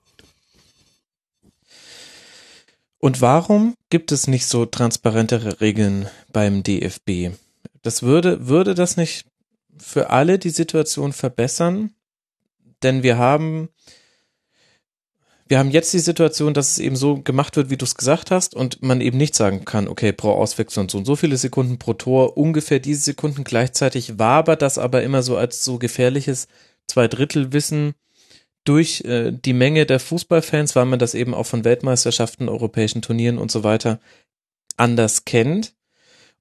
Und 2.99 3.21
warum 3.21 3.75
gibt 3.89 4.11
es 4.11 4.27
nicht 4.27 4.47
so 4.47 4.65
transparentere 4.65 5.61
Regeln 5.61 6.09
beim 6.33 6.63
DFB? 6.63 7.35
Das 7.83 8.01
würde, 8.01 8.47
würde 8.47 8.73
das 8.73 8.97
nicht 8.97 9.27
für 9.77 10.09
alle 10.09 10.39
die 10.39 10.49
Situation 10.49 11.13
verbessern? 11.13 11.91
Denn 12.81 13.03
wir 13.03 13.17
haben, 13.17 13.69
wir 15.47 15.59
haben 15.59 15.69
jetzt 15.69 15.93
die 15.93 15.99
Situation, 15.99 16.55
dass 16.55 16.71
es 16.71 16.79
eben 16.79 16.95
so 16.95 17.21
gemacht 17.21 17.55
wird, 17.55 17.69
wie 17.69 17.77
du 17.77 17.85
es 17.85 17.95
gesagt 17.95 18.31
hast, 18.31 18.55
und 18.55 18.81
man 18.81 18.99
eben 18.99 19.17
nicht 19.17 19.35
sagen 19.35 19.63
kann, 19.63 19.87
okay, 19.87 20.11
pro 20.11 20.31
Auswechslung 20.31 20.89
so 20.89 20.97
und 20.97 21.05
so 21.05 21.15
viele 21.15 21.37
Sekunden 21.37 21.77
pro 21.77 21.93
Tor, 21.93 22.35
ungefähr 22.35 22.79
diese 22.79 23.01
Sekunden 23.01 23.43
gleichzeitig, 23.43 24.17
war 24.17 24.37
aber 24.37 24.55
das 24.55 24.77
aber 24.77 25.03
immer 25.03 25.21
so 25.21 25.37
als 25.37 25.63
so 25.63 25.77
gefährliches 25.77 26.47
Zweidrittelwissen 26.87 27.93
durch 28.63 29.01
äh, 29.01 29.31
die 29.31 29.53
Menge 29.53 29.85
der 29.85 29.99
Fußballfans, 29.99 30.75
weil 30.75 30.85
man 30.85 30.97
das 30.97 31.13
eben 31.13 31.35
auch 31.35 31.45
von 31.45 31.63
Weltmeisterschaften, 31.63 32.49
europäischen 32.49 33.03
Turnieren 33.03 33.37
und 33.37 33.51
so 33.51 33.63
weiter 33.63 33.99
anders 34.77 35.25
kennt. 35.25 35.75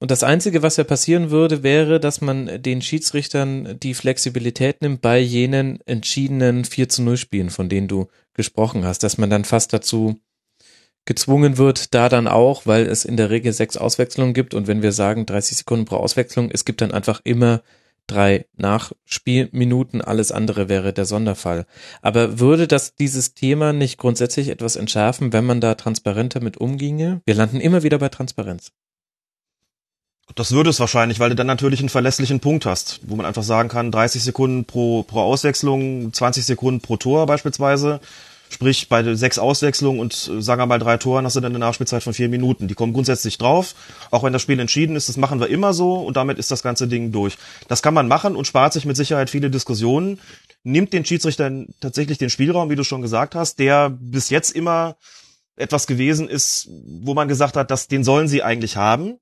Und 0.00 0.10
das 0.10 0.22
Einzige, 0.22 0.62
was 0.62 0.76
ja 0.76 0.84
passieren 0.84 1.30
würde, 1.30 1.62
wäre, 1.62 2.00
dass 2.00 2.20
man 2.20 2.62
den 2.62 2.82
Schiedsrichtern 2.82 3.78
die 3.80 3.94
Flexibilität 3.94 4.82
nimmt 4.82 5.02
bei 5.02 5.18
jenen 5.18 5.80
entschiedenen 5.86 6.64
4 6.64 6.88
zu 6.88 7.02
0 7.02 7.16
Spielen, 7.16 7.50
von 7.50 7.68
denen 7.68 7.88
du 7.88 8.08
gesprochen 8.34 8.84
hast, 8.84 9.02
dass 9.02 9.18
man 9.18 9.30
dann 9.30 9.44
fast 9.44 9.72
dazu 9.72 10.20
gezwungen 11.04 11.58
wird, 11.58 11.94
da 11.94 12.08
dann 12.08 12.26
auch, 12.26 12.66
weil 12.66 12.86
es 12.86 13.04
in 13.04 13.16
der 13.16 13.30
Regel 13.30 13.52
sechs 13.52 13.76
Auswechslungen 13.76 14.34
gibt 14.34 14.54
und 14.54 14.66
wenn 14.66 14.82
wir 14.82 14.92
sagen 14.92 15.26
30 15.26 15.58
Sekunden 15.58 15.84
pro 15.84 15.96
Auswechslung, 15.96 16.50
es 16.50 16.64
gibt 16.64 16.80
dann 16.80 16.92
einfach 16.92 17.20
immer 17.24 17.62
drei 18.06 18.46
Nachspielminuten, 18.56 20.02
alles 20.02 20.32
andere 20.32 20.68
wäre 20.68 20.92
der 20.92 21.06
Sonderfall. 21.06 21.66
Aber 22.02 22.38
würde 22.38 22.66
das 22.66 22.94
dieses 22.94 23.34
Thema 23.34 23.72
nicht 23.72 23.98
grundsätzlich 23.98 24.48
etwas 24.48 24.76
entschärfen, 24.76 25.32
wenn 25.32 25.46
man 25.46 25.60
da 25.60 25.74
transparenter 25.74 26.40
mit 26.40 26.58
umginge? 26.58 27.22
Wir 27.24 27.34
landen 27.34 27.60
immer 27.60 27.82
wieder 27.82 27.98
bei 27.98 28.08
Transparenz. 28.08 28.72
Das 30.34 30.52
würde 30.52 30.70
es 30.70 30.80
wahrscheinlich, 30.80 31.20
weil 31.20 31.30
du 31.30 31.36
dann 31.36 31.46
natürlich 31.46 31.80
einen 31.80 31.90
verlässlichen 31.90 32.40
Punkt 32.40 32.66
hast, 32.66 33.00
wo 33.02 33.14
man 33.14 33.26
einfach 33.26 33.42
sagen 33.42 33.68
kann, 33.68 33.90
30 33.90 34.22
Sekunden 34.22 34.64
pro, 34.64 35.02
pro 35.02 35.20
Auswechslung, 35.20 36.12
20 36.12 36.44
Sekunden 36.44 36.80
pro 36.80 36.96
Tor 36.96 37.26
beispielsweise. 37.26 38.00
Sprich, 38.50 38.88
bei 38.88 39.14
sechs 39.14 39.38
Auswechslungen 39.38 40.00
und 40.00 40.30
äh, 40.32 40.40
sagen 40.40 40.60
wir 40.60 40.66
mal 40.66 40.78
drei 40.78 40.96
Toren 40.96 41.24
hast 41.24 41.34
du 41.34 41.40
dann 41.40 41.52
eine 41.52 41.58
Nachspielzeit 41.58 42.02
von 42.02 42.14
vier 42.14 42.28
Minuten. 42.28 42.68
Die 42.68 42.74
kommen 42.74 42.92
grundsätzlich 42.92 43.36
drauf. 43.36 43.74
Auch 44.10 44.22
wenn 44.22 44.32
das 44.32 44.42
Spiel 44.42 44.60
entschieden 44.60 44.96
ist, 44.96 45.08
das 45.08 45.16
machen 45.16 45.40
wir 45.40 45.48
immer 45.48 45.72
so 45.72 45.94
und 45.94 46.16
damit 46.16 46.38
ist 46.38 46.50
das 46.50 46.62
ganze 46.62 46.86
Ding 46.86 47.10
durch. 47.10 47.36
Das 47.68 47.82
kann 47.82 47.94
man 47.94 48.06
machen 48.06 48.36
und 48.36 48.46
spart 48.46 48.72
sich 48.72 48.84
mit 48.84 48.96
Sicherheit 48.96 49.30
viele 49.30 49.50
Diskussionen. 49.50 50.20
Nimmt 50.62 50.92
den 50.92 51.04
Schiedsrichtern 51.04 51.68
tatsächlich 51.80 52.18
den 52.18 52.30
Spielraum, 52.30 52.70
wie 52.70 52.76
du 52.76 52.84
schon 52.84 53.02
gesagt 53.02 53.34
hast, 53.34 53.58
der 53.58 53.90
bis 53.90 54.30
jetzt 54.30 54.50
immer 54.50 54.96
etwas 55.56 55.86
gewesen 55.86 56.28
ist, 56.28 56.68
wo 57.02 57.14
man 57.14 57.28
gesagt 57.28 57.56
hat, 57.56 57.70
dass 57.70 57.88
den 57.88 58.04
sollen 58.04 58.28
sie 58.28 58.42
eigentlich 58.42 58.76
haben. 58.76 59.18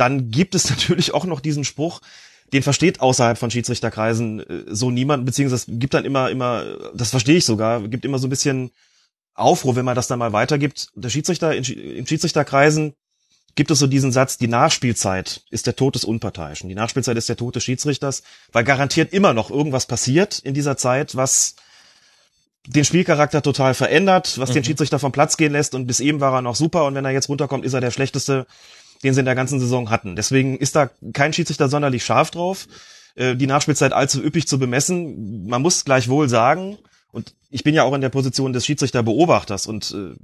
Dann 0.00 0.30
gibt 0.30 0.54
es 0.54 0.70
natürlich 0.70 1.12
auch 1.12 1.26
noch 1.26 1.40
diesen 1.40 1.64
Spruch, 1.64 2.00
den 2.52 2.62
versteht 2.62 3.00
außerhalb 3.00 3.38
von 3.38 3.50
Schiedsrichterkreisen 3.50 4.40
äh, 4.40 4.64
so 4.68 4.90
niemand, 4.90 5.26
beziehungsweise 5.26 5.70
es 5.70 5.78
gibt 5.78 5.94
dann 5.94 6.04
immer, 6.04 6.30
immer, 6.30 6.64
das 6.94 7.10
verstehe 7.10 7.36
ich 7.36 7.44
sogar, 7.44 7.86
gibt 7.86 8.04
immer 8.04 8.18
so 8.18 8.26
ein 8.26 8.30
bisschen 8.30 8.70
Aufruhr, 9.34 9.76
wenn 9.76 9.84
man 9.84 9.94
das 9.94 10.08
dann 10.08 10.18
mal 10.18 10.32
weitergibt. 10.32 10.88
Der 10.94 11.10
Schiedsrichter, 11.10 11.54
in, 11.54 11.64
in 11.64 12.06
Schiedsrichterkreisen 12.06 12.94
gibt 13.54 13.70
es 13.70 13.78
so 13.78 13.86
diesen 13.86 14.10
Satz, 14.10 14.38
die 14.38 14.48
Nachspielzeit 14.48 15.42
ist 15.50 15.66
der 15.66 15.76
Tod 15.76 15.94
des 15.94 16.04
Unparteiischen. 16.04 16.68
Die 16.68 16.74
Nachspielzeit 16.74 17.16
ist 17.16 17.28
der 17.28 17.36
Tod 17.36 17.56
des 17.56 17.64
Schiedsrichters, 17.64 18.22
weil 18.52 18.64
garantiert 18.64 19.12
immer 19.12 19.34
noch 19.34 19.50
irgendwas 19.50 19.86
passiert 19.86 20.38
in 20.38 20.54
dieser 20.54 20.76
Zeit, 20.76 21.14
was 21.14 21.56
den 22.66 22.84
Spielcharakter 22.84 23.42
total 23.42 23.74
verändert, 23.74 24.38
was 24.38 24.52
den 24.52 24.64
Schiedsrichter 24.64 24.98
vom 24.98 25.12
Platz 25.12 25.36
gehen 25.36 25.52
lässt 25.52 25.74
und 25.74 25.86
bis 25.86 26.00
eben 26.00 26.20
war 26.20 26.34
er 26.34 26.42
noch 26.42 26.56
super 26.56 26.84
und 26.84 26.94
wenn 26.94 27.04
er 27.04 27.10
jetzt 27.10 27.28
runterkommt, 27.28 27.64
ist 27.64 27.72
er 27.72 27.80
der 27.80 27.90
schlechteste, 27.90 28.46
den 29.02 29.14
sie 29.14 29.20
in 29.20 29.26
der 29.26 29.34
ganzen 29.34 29.60
Saison 29.60 29.90
hatten. 29.90 30.16
Deswegen 30.16 30.58
ist 30.58 30.76
da 30.76 30.90
kein 31.12 31.32
Schiedsrichter 31.32 31.68
sonderlich 31.68 32.04
scharf 32.04 32.30
drauf, 32.30 32.66
äh, 33.14 33.36
die 33.36 33.46
Nachspielzeit 33.46 33.92
allzu 33.92 34.22
üppig 34.22 34.46
zu 34.46 34.58
bemessen. 34.58 35.46
Man 35.46 35.62
muss 35.62 35.84
gleichwohl 35.84 36.28
sagen, 36.28 36.78
und 37.12 37.34
ich 37.50 37.64
bin 37.64 37.74
ja 37.74 37.82
auch 37.82 37.94
in 37.94 38.00
der 38.00 38.08
Position 38.08 38.52
des 38.52 38.66
Schiedsrichterbeobachters 38.66 39.66
und 39.66 39.94
äh, 39.96 40.14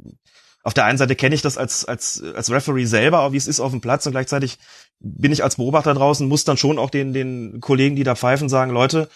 auf 0.62 0.74
der 0.74 0.84
einen 0.84 0.98
Seite 0.98 1.14
kenne 1.14 1.34
ich 1.34 1.42
das 1.42 1.58
als, 1.58 1.84
als, 1.84 2.22
als 2.34 2.50
Referee 2.50 2.86
selber, 2.86 3.32
wie 3.32 3.36
es 3.36 3.46
ist 3.46 3.60
auf 3.60 3.70
dem 3.70 3.80
Platz 3.80 4.04
und 4.06 4.12
gleichzeitig 4.12 4.58
bin 4.98 5.30
ich 5.30 5.44
als 5.44 5.56
Beobachter 5.56 5.94
draußen, 5.94 6.26
muss 6.26 6.44
dann 6.44 6.56
schon 6.56 6.78
auch 6.78 6.90
den, 6.90 7.12
den 7.12 7.60
Kollegen, 7.60 7.94
die 7.94 8.02
da 8.02 8.16
pfeifen, 8.16 8.48
sagen, 8.48 8.72
Leute, 8.72 9.08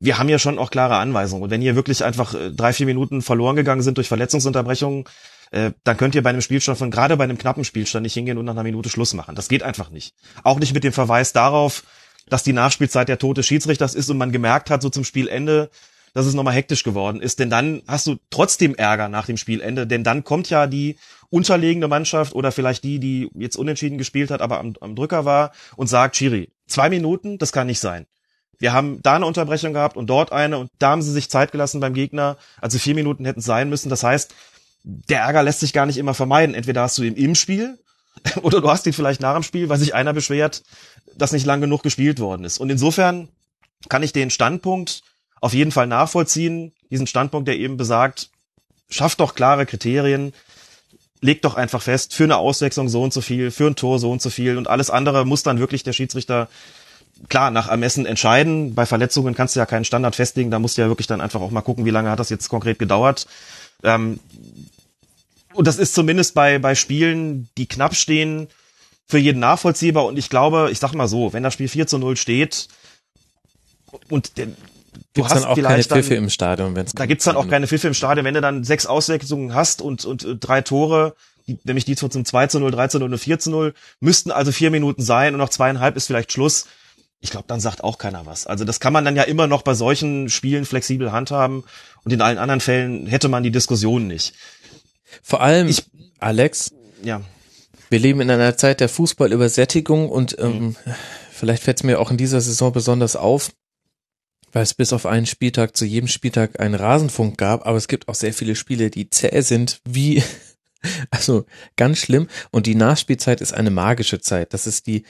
wir 0.00 0.18
haben 0.18 0.28
ja 0.28 0.38
schon 0.38 0.58
auch 0.58 0.70
klare 0.70 0.96
Anweisungen. 0.96 1.42
Und 1.42 1.50
wenn 1.50 1.60
hier 1.60 1.76
wirklich 1.76 2.04
einfach 2.04 2.34
äh, 2.34 2.50
drei, 2.50 2.72
vier 2.72 2.86
Minuten 2.86 3.22
verloren 3.22 3.56
gegangen 3.56 3.82
sind 3.82 3.96
durch 3.98 4.08
Verletzungsunterbrechungen, 4.08 5.04
äh, 5.54 5.72
dann 5.84 5.96
könnt 5.96 6.16
ihr 6.16 6.22
bei 6.22 6.30
einem 6.30 6.40
Spielstand 6.40 6.78
von, 6.78 6.90
gerade 6.90 7.16
bei 7.16 7.22
einem 7.22 7.38
knappen 7.38 7.64
Spielstand 7.64 8.02
nicht 8.02 8.14
hingehen 8.14 8.38
und 8.38 8.44
nach 8.44 8.54
einer 8.54 8.64
Minute 8.64 8.88
Schluss 8.88 9.14
machen. 9.14 9.36
Das 9.36 9.48
geht 9.48 9.62
einfach 9.62 9.88
nicht. 9.90 10.12
Auch 10.42 10.58
nicht 10.58 10.74
mit 10.74 10.82
dem 10.82 10.92
Verweis 10.92 11.32
darauf, 11.32 11.84
dass 12.28 12.42
die 12.42 12.52
Nachspielzeit 12.52 13.08
der 13.08 13.18
Tote 13.18 13.44
Schiedsrichters 13.44 13.94
ist 13.94 14.10
und 14.10 14.18
man 14.18 14.32
gemerkt 14.32 14.68
hat, 14.68 14.82
so 14.82 14.90
zum 14.90 15.04
Spielende, 15.04 15.70
dass 16.12 16.26
es 16.26 16.34
nochmal 16.34 16.54
hektisch 16.54 16.82
geworden 16.82 17.20
ist. 17.20 17.38
Denn 17.38 17.50
dann 17.50 17.82
hast 17.86 18.08
du 18.08 18.16
trotzdem 18.30 18.74
Ärger 18.74 19.08
nach 19.08 19.26
dem 19.26 19.36
Spielende, 19.36 19.86
denn 19.86 20.02
dann 20.02 20.24
kommt 20.24 20.50
ja 20.50 20.66
die 20.66 20.96
unterlegene 21.30 21.86
Mannschaft 21.86 22.34
oder 22.34 22.50
vielleicht 22.50 22.82
die, 22.82 22.98
die 22.98 23.30
jetzt 23.34 23.56
unentschieden 23.56 23.96
gespielt 23.96 24.32
hat, 24.32 24.42
aber 24.42 24.58
am, 24.58 24.74
am 24.80 24.96
Drücker 24.96 25.24
war 25.24 25.52
und 25.76 25.86
sagt, 25.86 26.16
Chiri, 26.16 26.50
zwei 26.66 26.90
Minuten, 26.90 27.38
das 27.38 27.52
kann 27.52 27.68
nicht 27.68 27.80
sein. 27.80 28.06
Wir 28.58 28.72
haben 28.72 29.00
da 29.02 29.14
eine 29.14 29.26
Unterbrechung 29.26 29.72
gehabt 29.72 29.96
und 29.96 30.08
dort 30.08 30.32
eine 30.32 30.58
und 30.58 30.70
da 30.78 30.90
haben 30.90 31.02
sie 31.02 31.12
sich 31.12 31.30
Zeit 31.30 31.52
gelassen 31.52 31.80
beim 31.80 31.94
Gegner. 31.94 32.38
Also 32.60 32.78
vier 32.78 32.94
Minuten 32.94 33.24
hätten 33.24 33.40
sein 33.40 33.68
müssen. 33.68 33.88
Das 33.88 34.02
heißt, 34.02 34.34
der 34.84 35.20
Ärger 35.20 35.42
lässt 35.42 35.60
sich 35.60 35.72
gar 35.72 35.86
nicht 35.86 35.96
immer 35.96 36.14
vermeiden. 36.14 36.54
Entweder 36.54 36.82
hast 36.82 36.98
du 36.98 37.02
ihn 37.02 37.16
im 37.16 37.34
Spiel 37.34 37.78
oder 38.42 38.60
du 38.60 38.70
hast 38.70 38.86
ihn 38.86 38.92
vielleicht 38.92 39.20
nach 39.20 39.34
dem 39.34 39.42
Spiel, 39.42 39.68
weil 39.68 39.78
sich 39.78 39.94
einer 39.94 40.12
beschwert, 40.12 40.62
dass 41.16 41.32
nicht 41.32 41.46
lang 41.46 41.60
genug 41.60 41.82
gespielt 41.82 42.20
worden 42.20 42.44
ist. 42.44 42.58
Und 42.58 42.70
insofern 42.70 43.28
kann 43.88 44.02
ich 44.02 44.12
den 44.12 44.30
Standpunkt 44.30 45.02
auf 45.40 45.54
jeden 45.54 45.72
Fall 45.72 45.86
nachvollziehen. 45.86 46.72
Diesen 46.90 47.06
Standpunkt, 47.06 47.48
der 47.48 47.58
eben 47.58 47.76
besagt, 47.76 48.30
schafft 48.88 49.20
doch 49.20 49.34
klare 49.34 49.66
Kriterien, 49.66 50.32
legt 51.20 51.44
doch 51.44 51.54
einfach 51.54 51.82
fest, 51.82 52.14
für 52.14 52.24
eine 52.24 52.36
Auswechslung 52.36 52.88
so 52.88 53.02
und 53.02 53.12
so 53.12 53.20
viel, 53.20 53.50
für 53.50 53.66
ein 53.66 53.76
Tor 53.76 53.98
so 53.98 54.10
und 54.10 54.20
so 54.22 54.30
viel 54.30 54.58
und 54.58 54.68
alles 54.68 54.90
andere 54.90 55.24
muss 55.24 55.42
dann 55.42 55.58
wirklich 55.58 55.82
der 55.82 55.92
Schiedsrichter 55.92 56.48
klar 57.28 57.50
nach 57.50 57.68
Ermessen 57.68 58.06
entscheiden. 58.06 58.74
Bei 58.74 58.86
Verletzungen 58.86 59.34
kannst 59.34 59.56
du 59.56 59.60
ja 59.60 59.66
keinen 59.66 59.84
Standard 59.84 60.16
festlegen, 60.16 60.50
da 60.50 60.58
musst 60.58 60.76
du 60.76 60.82
ja 60.82 60.88
wirklich 60.88 61.06
dann 61.06 61.20
einfach 61.20 61.40
auch 61.40 61.50
mal 61.50 61.62
gucken, 61.62 61.84
wie 61.84 61.90
lange 61.90 62.10
hat 62.10 62.20
das 62.20 62.30
jetzt 62.30 62.48
konkret 62.48 62.78
gedauert. 62.78 63.26
Ähm, 63.82 64.20
und 65.54 65.66
das 65.66 65.78
ist 65.78 65.94
zumindest 65.94 66.34
bei, 66.34 66.58
bei 66.58 66.74
Spielen, 66.74 67.48
die 67.56 67.66
knapp 67.66 67.94
stehen, 67.94 68.48
für 69.06 69.18
jeden 69.18 69.40
nachvollziehbar. 69.40 70.06
Und 70.06 70.18
ich 70.18 70.30
glaube, 70.30 70.68
ich 70.72 70.78
sag 70.78 70.94
mal 70.94 71.08
so, 71.08 71.32
wenn 71.32 71.42
das 71.42 71.54
Spiel 71.54 71.68
4 71.68 71.86
zu 71.86 71.98
0 71.98 72.16
steht 72.16 72.68
und 74.08 74.36
der, 74.38 74.46
Du 75.12 75.22
Gibt's 75.22 75.28
dann 75.32 75.38
hast 75.42 75.46
auch 75.46 75.54
keine 75.56 75.68
vielleicht 75.68 75.90
dann- 75.90 76.02
Pfiffe 76.02 76.14
im 76.14 76.28
Stadion, 76.30 76.74
wenn 76.74 76.86
es 76.86 76.92
Da 76.92 77.06
gibt's 77.06 77.24
dann 77.24 77.36
auch 77.36 77.48
keine 77.48 77.66
Pfiffe 77.68 77.86
im 77.88 77.94
Stadion, 77.94 78.24
wenn 78.24 78.34
du 78.34 78.40
dann 78.40 78.64
sechs 78.64 78.86
Auswechslungen 78.86 79.54
hast 79.54 79.80
und, 79.80 80.04
und 80.04 80.24
äh, 80.24 80.36
drei 80.36 80.60
Tore, 80.60 81.14
die, 81.46 81.58
nämlich 81.64 81.84
die 81.84 81.94
zum 81.94 82.24
2 82.24 82.46
zu 82.48 82.58
0, 82.58 82.70
3 82.72 82.88
zu 82.88 82.98
0 82.98 83.12
und 83.12 83.18
4 83.18 83.38
zu 83.38 83.50
0, 83.50 83.74
müssten 84.00 84.30
also 84.32 84.50
vier 84.50 84.70
Minuten 84.70 85.02
sein 85.02 85.34
und 85.34 85.38
noch 85.38 85.50
zweieinhalb 85.50 85.96
ist 85.96 86.06
vielleicht 86.06 86.32
Schluss. 86.32 86.66
Ich 87.20 87.30
glaube, 87.30 87.44
dann 87.48 87.60
sagt 87.60 87.82
auch 87.84 87.98
keiner 87.98 88.26
was. 88.26 88.46
Also 88.46 88.64
das 88.64 88.80
kann 88.80 88.92
man 88.92 89.04
dann 89.04 89.14
ja 89.16 89.22
immer 89.22 89.46
noch 89.46 89.62
bei 89.62 89.74
solchen 89.74 90.28
Spielen 90.30 90.64
flexibel 90.64 91.12
handhaben 91.12 91.64
und 92.04 92.12
in 92.12 92.20
allen 92.20 92.38
anderen 92.38 92.60
Fällen 92.60 93.06
hätte 93.06 93.28
man 93.28 93.42
die 93.42 93.50
Diskussion 93.52 94.06
nicht. 94.06 94.34
Vor 95.22 95.40
allem, 95.42 95.68
Ich- 95.68 95.84
Alex, 96.18 96.72
Ja, 97.02 97.20
wir 97.90 97.98
leben 97.98 98.20
in 98.20 98.30
einer 98.30 98.56
Zeit 98.56 98.80
der 98.80 98.88
Fußballübersättigung 98.88 100.08
und 100.08 100.36
ähm, 100.38 100.74
vielleicht 101.30 101.62
fällt 101.62 101.78
es 101.78 101.82
mir 101.84 102.00
auch 102.00 102.10
in 102.10 102.16
dieser 102.16 102.40
Saison 102.40 102.72
besonders 102.72 103.14
auf, 103.16 103.50
weil 104.52 104.62
es 104.62 104.74
bis 104.74 104.92
auf 104.92 105.04
einen 105.06 105.26
Spieltag 105.26 105.76
zu 105.76 105.84
jedem 105.84 106.08
Spieltag 106.08 106.60
einen 106.60 106.74
Rasenfunk 106.74 107.36
gab, 107.38 107.66
aber 107.66 107.76
es 107.76 107.88
gibt 107.88 108.08
auch 108.08 108.14
sehr 108.14 108.32
viele 108.32 108.54
Spiele, 108.56 108.90
die 108.90 109.10
zäh 109.10 109.40
sind, 109.42 109.80
wie, 109.84 110.22
also 111.10 111.44
ganz 111.76 111.98
schlimm. 111.98 112.28
Und 112.50 112.66
die 112.66 112.74
Nachspielzeit 112.74 113.40
ist 113.40 113.52
eine 113.52 113.70
magische 113.70 114.20
Zeit. 114.20 114.54
Das 114.54 114.66
ist 114.66 114.86
die, 114.86 115.04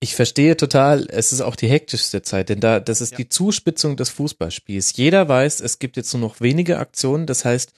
ich 0.00 0.14
verstehe 0.14 0.56
total, 0.56 1.06
es 1.10 1.32
ist 1.32 1.40
auch 1.40 1.56
die 1.56 1.68
hektischste 1.68 2.22
Zeit, 2.22 2.48
denn 2.50 2.60
da, 2.60 2.78
das 2.78 3.00
ist 3.00 3.12
Ja. 3.12 3.16
die 3.18 3.28
Zuspitzung 3.28 3.96
des 3.96 4.10
Fußballspiels. 4.10 4.96
Jeder 4.96 5.28
weiß, 5.28 5.60
es 5.60 5.78
gibt 5.78 5.96
jetzt 5.96 6.12
nur 6.12 6.20
noch 6.20 6.40
wenige 6.40 6.78
Aktionen, 6.78 7.26
das 7.26 7.44
heißt, 7.44 7.72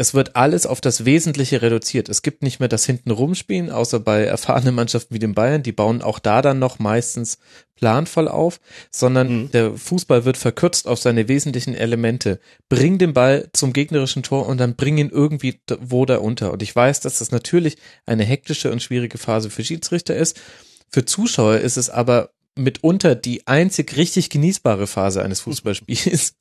es 0.00 0.14
wird 0.14 0.34
alles 0.34 0.64
auf 0.64 0.80
das 0.80 1.04
Wesentliche 1.04 1.60
reduziert. 1.60 2.08
Es 2.08 2.22
gibt 2.22 2.42
nicht 2.42 2.58
mehr 2.58 2.70
das 2.70 2.86
hinten 2.86 3.10
rumspielen, 3.10 3.68
außer 3.68 4.00
bei 4.00 4.24
erfahrenen 4.24 4.74
Mannschaften 4.74 5.12
wie 5.14 5.18
den 5.18 5.34
Bayern. 5.34 5.62
Die 5.62 5.72
bauen 5.72 6.00
auch 6.00 6.18
da 6.18 6.40
dann 6.40 6.58
noch 6.58 6.78
meistens 6.78 7.36
planvoll 7.76 8.26
auf, 8.26 8.60
sondern 8.90 9.28
Mhm. 9.28 9.50
der 9.50 9.76
Fußball 9.76 10.24
wird 10.24 10.38
verkürzt 10.38 10.88
auf 10.88 10.98
seine 11.00 11.28
wesentlichen 11.28 11.74
Elemente. 11.74 12.40
Bring 12.70 12.96
den 12.96 13.12
Ball 13.12 13.50
zum 13.52 13.74
gegnerischen 13.74 14.22
Tor 14.22 14.46
und 14.46 14.56
dann 14.56 14.74
bring 14.74 14.96
ihn 14.96 15.10
irgendwie 15.10 15.60
wo 15.80 16.06
da 16.06 16.16
unter. 16.16 16.50
Und 16.54 16.62
ich 16.62 16.74
weiß, 16.74 17.00
dass 17.00 17.18
das 17.18 17.30
natürlich 17.30 17.76
eine 18.06 18.24
hektische 18.24 18.72
und 18.72 18.82
schwierige 18.82 19.18
Phase 19.18 19.50
für 19.50 19.64
Schiedsrichter 19.64 20.16
ist. 20.16 20.40
Für 20.88 21.04
Zuschauer 21.04 21.58
ist 21.58 21.76
es 21.76 21.90
aber 21.90 22.30
mitunter 22.56 23.14
die 23.14 23.46
einzig 23.46 23.94
richtig 23.98 24.30
genießbare 24.30 24.86
Phase 24.86 25.22
eines 25.22 25.40
Fußballspiels. 25.42 26.36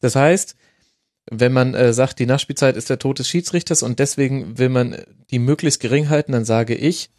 Das 0.00 0.16
heißt, 0.16 0.54
wenn 1.30 1.52
man 1.52 1.74
äh, 1.74 1.92
sagt, 1.92 2.18
die 2.18 2.26
Nachspielzeit 2.26 2.76
ist 2.76 2.90
der 2.90 2.98
Tod 2.98 3.18
des 3.18 3.28
Schiedsrichters 3.28 3.82
und 3.82 3.98
deswegen 3.98 4.58
will 4.58 4.68
man 4.68 4.96
die 5.30 5.38
möglichst 5.38 5.80
gering 5.80 6.08
halten, 6.08 6.32
dann 6.32 6.44
sage 6.44 6.74
ich, 6.74 7.10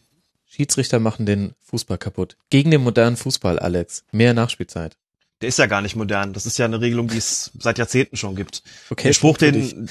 Schiedsrichter 0.46 1.00
machen 1.00 1.26
den 1.26 1.54
Fußball 1.64 1.98
kaputt. 1.98 2.38
Gegen 2.50 2.72
den 2.72 2.82
modernen 2.82 3.18
Fußball, 3.18 3.60
Alex. 3.60 4.04
Mehr 4.12 4.34
Nachspielzeit. 4.34 4.96
der 5.42 5.50
ist 5.50 5.60
ja 5.60 5.66
gar 5.66 5.82
nicht 5.82 5.96
modern. 5.96 6.34
Das 6.34 6.46
ist 6.46 6.58
ja 6.58 6.66
eine 6.66 6.80
Regelung, 6.80 7.08
die 7.08 7.18
es 7.18 7.52
seit 7.60 7.78
Jahrzehnten 7.78 8.16
schon 8.16 8.36
gibt. 8.36 8.64
Okay, 8.90 9.10
den 9.10 9.14
Spruch, 9.14 9.38
den, 9.38 9.90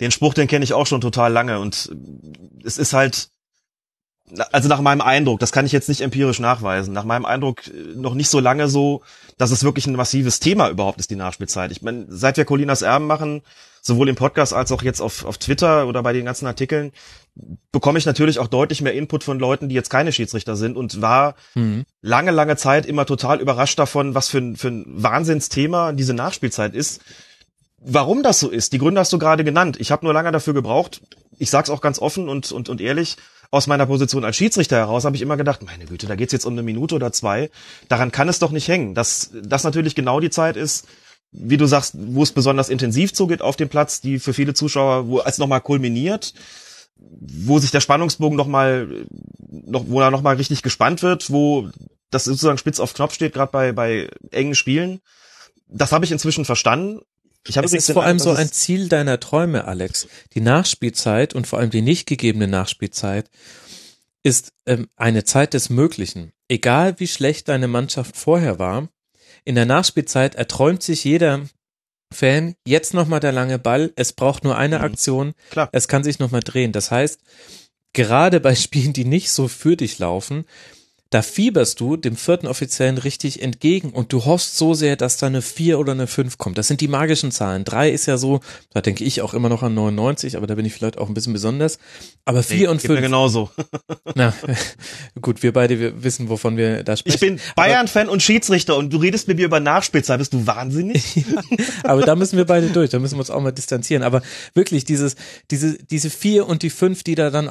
den 0.00 0.10
Spruch, 0.10 0.34
den 0.34 0.48
kenne 0.48 0.64
ich 0.64 0.72
auch 0.72 0.86
schon 0.86 1.00
total 1.00 1.32
lange 1.32 1.58
und 1.58 1.90
es 2.64 2.78
ist 2.78 2.92
halt, 2.92 3.28
also 4.52 4.68
nach 4.68 4.80
meinem 4.80 5.00
Eindruck, 5.00 5.40
das 5.40 5.52
kann 5.52 5.66
ich 5.66 5.72
jetzt 5.72 5.88
nicht 5.88 6.00
empirisch 6.00 6.40
nachweisen, 6.40 6.92
nach 6.92 7.04
meinem 7.04 7.24
Eindruck 7.24 7.66
äh, 7.68 7.70
noch 7.94 8.14
nicht 8.14 8.28
so 8.28 8.40
lange 8.40 8.68
so, 8.68 9.02
dass 9.38 9.50
es 9.50 9.64
wirklich 9.64 9.86
ein 9.86 9.94
massives 9.96 10.40
Thema 10.40 10.68
überhaupt 10.68 10.98
ist, 11.00 11.10
die 11.10 11.16
Nachspielzeit. 11.16 11.70
Ich 11.70 11.82
meine, 11.82 12.06
seit 12.08 12.36
wir 12.36 12.44
Colinas 12.44 12.82
Erben 12.82 13.06
machen, 13.06 13.42
sowohl 13.82 14.08
im 14.08 14.16
Podcast 14.16 14.52
als 14.52 14.72
auch 14.72 14.82
jetzt 14.82 15.00
auf, 15.00 15.24
auf 15.24 15.38
Twitter 15.38 15.86
oder 15.86 16.02
bei 16.02 16.12
den 16.12 16.24
ganzen 16.24 16.46
Artikeln, 16.46 16.90
bekomme 17.70 17.98
ich 17.98 18.06
natürlich 18.06 18.38
auch 18.38 18.48
deutlich 18.48 18.80
mehr 18.80 18.94
Input 18.94 19.22
von 19.22 19.38
Leuten, 19.38 19.68
die 19.68 19.74
jetzt 19.74 19.90
keine 19.90 20.10
Schiedsrichter 20.10 20.56
sind 20.56 20.76
und 20.76 21.02
war 21.02 21.34
Mhm. 21.54 21.84
lange, 22.00 22.30
lange 22.32 22.56
Zeit 22.56 22.86
immer 22.86 23.06
total 23.06 23.40
überrascht 23.40 23.78
davon, 23.78 24.14
was 24.14 24.28
für 24.28 24.38
ein, 24.38 24.56
für 24.56 24.68
ein 24.68 24.84
Wahnsinnsthema 24.88 25.92
diese 25.92 26.14
Nachspielzeit 26.14 26.74
ist. 26.74 27.00
Warum 27.78 28.22
das 28.22 28.40
so 28.40 28.48
ist, 28.48 28.72
die 28.72 28.78
Gründe 28.78 29.00
hast 29.00 29.12
du 29.12 29.18
gerade 29.18 29.44
genannt. 29.44 29.76
Ich 29.78 29.92
habe 29.92 30.04
nur 30.04 30.14
lange 30.14 30.32
dafür 30.32 30.54
gebraucht. 30.54 31.02
Ich 31.38 31.50
sag's 31.50 31.70
auch 31.70 31.82
ganz 31.82 31.98
offen 32.00 32.28
und, 32.28 32.50
und, 32.50 32.68
und 32.68 32.80
ehrlich. 32.80 33.16
Aus 33.50 33.66
meiner 33.66 33.86
Position 33.86 34.24
als 34.24 34.36
Schiedsrichter 34.36 34.76
heraus 34.76 35.04
habe 35.04 35.16
ich 35.16 35.22
immer 35.22 35.36
gedacht, 35.36 35.62
meine 35.64 35.86
Güte, 35.86 36.06
da 36.06 36.16
geht's 36.16 36.32
jetzt 36.32 36.46
um 36.46 36.54
eine 36.54 36.62
Minute 36.62 36.94
oder 36.94 37.12
zwei. 37.12 37.50
Daran 37.88 38.12
kann 38.12 38.28
es 38.28 38.38
doch 38.38 38.50
nicht 38.50 38.68
hängen. 38.68 38.94
Dass 38.94 39.30
das 39.42 39.64
natürlich 39.64 39.94
genau 39.94 40.20
die 40.20 40.30
Zeit 40.30 40.56
ist, 40.56 40.86
wie 41.32 41.56
du 41.56 41.66
sagst, 41.66 41.94
wo 41.96 42.22
es 42.22 42.32
besonders 42.32 42.68
intensiv 42.68 43.12
zugeht 43.12 43.42
auf 43.42 43.56
dem 43.56 43.68
Platz, 43.68 44.00
die 44.00 44.18
für 44.18 44.32
viele 44.32 44.54
Zuschauer, 44.54 45.08
wo 45.08 45.20
es 45.20 45.38
nochmal 45.38 45.60
kulminiert, 45.60 46.34
wo 46.96 47.58
sich 47.58 47.70
der 47.70 47.80
Spannungsbogen 47.80 48.36
nochmal, 48.36 49.06
noch, 49.38 49.84
wo 49.88 50.00
er 50.00 50.10
nochmal 50.10 50.36
richtig 50.36 50.62
gespannt 50.62 51.02
wird, 51.02 51.30
wo 51.30 51.68
das 52.10 52.24
sozusagen 52.24 52.58
spitz 52.58 52.80
auf 52.80 52.94
Knopf 52.94 53.14
steht, 53.14 53.34
gerade 53.34 53.52
bei, 53.52 53.72
bei 53.72 54.08
engen 54.30 54.54
Spielen. 54.54 55.00
Das 55.68 55.92
habe 55.92 56.04
ich 56.04 56.12
inzwischen 56.12 56.44
verstanden. 56.44 57.00
Ich 57.48 57.56
habe 57.56 57.66
Es 57.66 57.72
ist 57.72 57.90
vor 57.92 58.04
allem 58.04 58.18
so 58.18 58.32
ein 58.32 58.50
Ziel 58.50 58.88
deiner 58.88 59.20
Träume, 59.20 59.64
Alex. 59.66 60.08
Die 60.34 60.40
Nachspielzeit 60.40 61.34
und 61.34 61.46
vor 61.46 61.58
allem 61.58 61.70
die 61.70 61.82
nicht 61.82 62.06
gegebene 62.06 62.48
Nachspielzeit 62.48 63.30
ist 64.22 64.52
ähm, 64.66 64.88
eine 64.96 65.24
Zeit 65.24 65.54
des 65.54 65.70
Möglichen. 65.70 66.32
Egal 66.48 66.98
wie 66.98 67.06
schlecht 67.06 67.48
deine 67.48 67.68
Mannschaft 67.68 68.16
vorher 68.16 68.58
war, 68.58 68.88
in 69.44 69.54
der 69.54 69.66
Nachspielzeit 69.66 70.34
erträumt 70.34 70.82
sich 70.82 71.04
jeder 71.04 71.42
Fan, 72.12 72.54
jetzt 72.66 72.94
nochmal 72.94 73.20
der 73.20 73.32
lange 73.32 73.58
Ball, 73.58 73.92
es 73.96 74.12
braucht 74.12 74.44
nur 74.44 74.56
eine 74.56 74.78
Mhm. 74.78 74.84
Aktion, 74.84 75.34
Klar. 75.50 75.68
es 75.72 75.86
kann 75.88 76.04
sich 76.04 76.18
nochmal 76.18 76.40
drehen. 76.40 76.72
Das 76.72 76.90
heißt, 76.90 77.20
gerade 77.92 78.40
bei 78.40 78.54
Spielen, 78.54 78.92
die 78.92 79.04
nicht 79.04 79.30
so 79.30 79.48
für 79.48 79.76
dich 79.76 79.98
laufen, 79.98 80.44
da 81.10 81.22
fieberst 81.22 81.78
du 81.78 81.96
dem 81.96 82.16
vierten 82.16 82.48
Offiziellen 82.48 82.98
richtig 82.98 83.40
entgegen 83.40 83.90
und 83.90 84.12
du 84.12 84.24
hoffst 84.24 84.56
so 84.56 84.74
sehr, 84.74 84.96
dass 84.96 85.16
da 85.18 85.26
eine 85.28 85.40
4 85.40 85.78
oder 85.78 85.92
eine 85.92 86.08
5 86.08 86.36
kommt. 86.36 86.58
Das 86.58 86.66
sind 86.66 86.80
die 86.80 86.88
magischen 86.88 87.30
Zahlen. 87.30 87.64
3 87.64 87.90
ist 87.90 88.06
ja 88.06 88.16
so, 88.16 88.40
da 88.72 88.80
denke 88.80 89.04
ich 89.04 89.22
auch 89.22 89.32
immer 89.32 89.48
noch 89.48 89.62
an 89.62 89.74
99, 89.74 90.36
aber 90.36 90.46
da 90.46 90.56
bin 90.56 90.66
ich 90.66 90.74
vielleicht 90.74 90.98
auch 90.98 91.08
ein 91.08 91.14
bisschen 91.14 91.32
besonders. 91.32 91.78
Aber 92.24 92.42
4 92.42 92.56
Nee, 92.56 92.66
und 92.66 92.80
geht 92.82 92.90
mir 92.90 92.96
5, 92.96 93.06
genauso. 93.06 93.50
na, 94.14 94.34
gut, 95.20 95.42
wir 95.44 95.52
beide 95.52 95.78
wir 95.78 96.02
wissen, 96.02 96.28
wovon 96.28 96.56
wir 96.56 96.82
da 96.82 96.96
sprechen. 96.96 97.14
Ich 97.14 97.20
bin 97.20 97.40
Bayern-Fan 97.54 98.08
und 98.08 98.22
Schiedsrichter 98.22 98.76
und 98.76 98.92
du 98.92 98.96
redest 98.96 99.28
mit 99.28 99.36
mir 99.36 99.46
über 99.46 99.60
Nachspielzeit. 99.60 100.18
Bist 100.18 100.32
du 100.32 100.46
wahnsinnig? 100.46 101.24
aber 101.84 102.02
da 102.02 102.16
müssen 102.16 102.36
wir 102.36 102.46
beide 102.46 102.68
durch, 102.68 102.90
da 102.90 102.98
müssen 102.98 103.14
wir 103.14 103.20
uns 103.20 103.30
auch 103.30 103.40
mal 103.40 103.52
distanzieren. 103.52 104.02
Aber 104.02 104.22
wirklich, 104.54 104.84
dieses, 104.84 105.14
diese, 105.52 105.78
diese 105.78 106.10
vier 106.10 106.46
und 106.46 106.62
die 106.62 106.70
fünf, 106.70 107.04
die 107.04 107.14
da 107.14 107.30
dann 107.30 107.48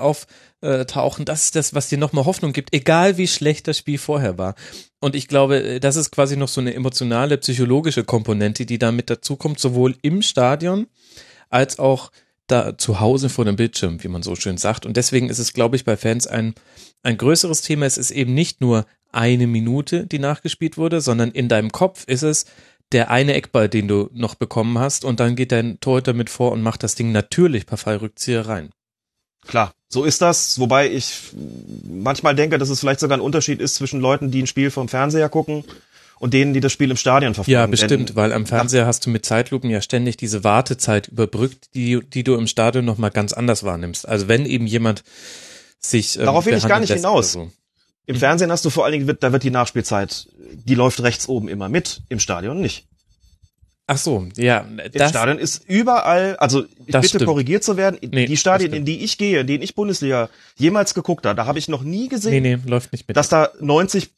auftauchen, 0.65 1.25
das 1.25 1.45
ist 1.45 1.55
das, 1.55 1.73
was 1.73 1.89
dir 1.89 1.97
nochmal 1.97 2.25
Hoffnung 2.25 2.53
gibt, 2.53 2.73
egal 2.73 3.17
wie 3.17 3.27
schlecht 3.27 3.67
das 3.67 3.77
Spiel 3.77 3.97
vorher 3.97 4.37
war. 4.37 4.55
Und 4.99 5.15
ich 5.15 5.27
glaube, 5.27 5.79
das 5.79 5.95
ist 5.95 6.11
quasi 6.11 6.37
noch 6.37 6.47
so 6.47 6.61
eine 6.61 6.73
emotionale, 6.73 7.37
psychologische 7.37 8.03
Komponente, 8.03 8.65
die 8.65 8.79
da 8.79 8.91
mit 8.91 9.09
dazukommt, 9.09 9.59
sowohl 9.59 9.95
im 10.01 10.21
Stadion 10.21 10.87
als 11.49 11.79
auch 11.79 12.11
da 12.47 12.77
zu 12.77 12.99
Hause 12.99 13.29
vor 13.29 13.45
dem 13.45 13.55
Bildschirm, 13.55 14.03
wie 14.03 14.07
man 14.07 14.23
so 14.23 14.35
schön 14.35 14.57
sagt. 14.57 14.85
Und 14.85 14.97
deswegen 14.97 15.29
ist 15.29 15.39
es, 15.39 15.53
glaube 15.53 15.75
ich, 15.75 15.85
bei 15.85 15.97
Fans 15.97 16.27
ein, 16.27 16.53
ein 17.03 17.17
größeres 17.17 17.61
Thema. 17.61 17.85
Es 17.85 17.97
ist 17.97 18.11
eben 18.11 18.33
nicht 18.33 18.61
nur 18.61 18.85
eine 19.11 19.47
Minute, 19.47 20.05
die 20.05 20.19
nachgespielt 20.19 20.77
wurde, 20.77 21.01
sondern 21.01 21.31
in 21.31 21.47
deinem 21.47 21.71
Kopf 21.71 22.03
ist 22.05 22.23
es 22.23 22.45
der 22.91 23.09
eine 23.09 23.33
Eckball, 23.33 23.67
den 23.67 23.87
du 23.87 24.09
noch 24.13 24.35
bekommen 24.35 24.77
hast 24.77 25.05
und 25.05 25.19
dann 25.19 25.35
geht 25.35 25.51
dein 25.51 25.79
Torhüter 25.79 26.13
mit 26.13 26.29
vor 26.29 26.51
und 26.51 26.61
macht 26.61 26.83
das 26.83 26.93
Ding 26.95 27.11
natürlich 27.11 27.65
per 27.65 27.77
Fallrückzieher 27.77 28.47
rein. 28.47 28.69
Klar, 29.47 29.73
so 29.89 30.03
ist 30.03 30.21
das. 30.21 30.59
Wobei 30.59 30.91
ich 30.91 31.13
manchmal 31.87 32.35
denke, 32.35 32.57
dass 32.57 32.69
es 32.69 32.79
vielleicht 32.79 32.99
sogar 32.99 33.17
ein 33.17 33.21
Unterschied 33.21 33.59
ist 33.59 33.75
zwischen 33.75 34.01
Leuten, 34.01 34.31
die 34.31 34.41
ein 34.41 34.47
Spiel 34.47 34.71
vom 34.71 34.87
Fernseher 34.87 35.29
gucken 35.29 35.63
und 36.19 36.33
denen, 36.33 36.53
die 36.53 36.59
das 36.59 36.71
Spiel 36.71 36.89
im 36.91 36.97
Stadion 36.97 37.33
verfolgen. 37.33 37.51
Ja, 37.53 37.61
Denn- 37.63 37.71
bestimmt, 37.71 38.15
weil 38.15 38.33
am 38.33 38.45
Fernseher 38.45 38.85
hast 38.85 39.05
du 39.05 39.09
mit 39.09 39.25
Zeitlupen 39.25 39.69
ja 39.69 39.81
ständig 39.81 40.17
diese 40.17 40.43
Wartezeit 40.43 41.09
überbrückt, 41.09 41.69
die, 41.75 42.01
die 42.01 42.23
du 42.23 42.35
im 42.35 42.47
Stadion 42.47 42.85
nochmal 42.85 43.11
ganz 43.11 43.33
anders 43.33 43.63
wahrnimmst. 43.63 44.07
Also 44.07 44.27
wenn 44.27 44.45
eben 44.45 44.67
jemand 44.67 45.03
sich. 45.79 46.17
Ähm, 46.17 46.25
Darauf 46.25 46.45
will 46.45 46.55
ich 46.55 46.67
gar 46.67 46.79
nicht 46.79 46.93
hinaus. 46.93 47.33
So. 47.33 47.51
Im 48.07 48.15
Fernsehen 48.17 48.51
hast 48.51 48.63
du 48.65 48.69
vor 48.69 48.85
allen 48.85 48.93
Dingen, 48.93 49.17
da 49.19 49.31
wird 49.31 49.43
die 49.43 49.49
Nachspielzeit, 49.49 50.27
die 50.53 50.75
läuft 50.75 51.01
rechts 51.01 51.27
oben 51.27 51.47
immer 51.47 51.69
mit, 51.69 52.01
im 52.09 52.19
Stadion 52.19 52.61
nicht. 52.61 52.87
Ach 53.87 53.97
so, 53.97 54.27
ja, 54.35 54.65
das, 54.93 55.11
Stadion 55.11 55.37
ist 55.37 55.63
überall, 55.67 56.35
also 56.37 56.63
bitte 56.85 57.03
stimmt. 57.03 57.25
korrigiert 57.25 57.63
zu 57.63 57.77
werden, 57.77 57.99
Nee, 58.01 58.25
die 58.25 58.35
Stadien, 58.35 58.73
in 58.73 58.83
die 58.83 59.03
ich 59.03 59.19
gehe, 59.19 59.41
in 59.41 59.47
denen 59.47 59.63
ich 59.63 59.75
Bundesliga 59.75 60.29
jemals 60.55 60.95
geguckt 60.95 61.27
habe, 61.27 61.35
da 61.35 61.45
habe 61.45 61.59
ich 61.59 61.67
noch 61.67 61.83
nie 61.83 62.03
nee, 62.03 62.07
gesehen, 62.07 62.41
nee, 62.41 62.57
läuft 62.65 62.91
nicht 62.93 63.07
mit. 63.07 63.15
dass 63.15 63.29
da 63.29 63.51
90, 63.59 64.09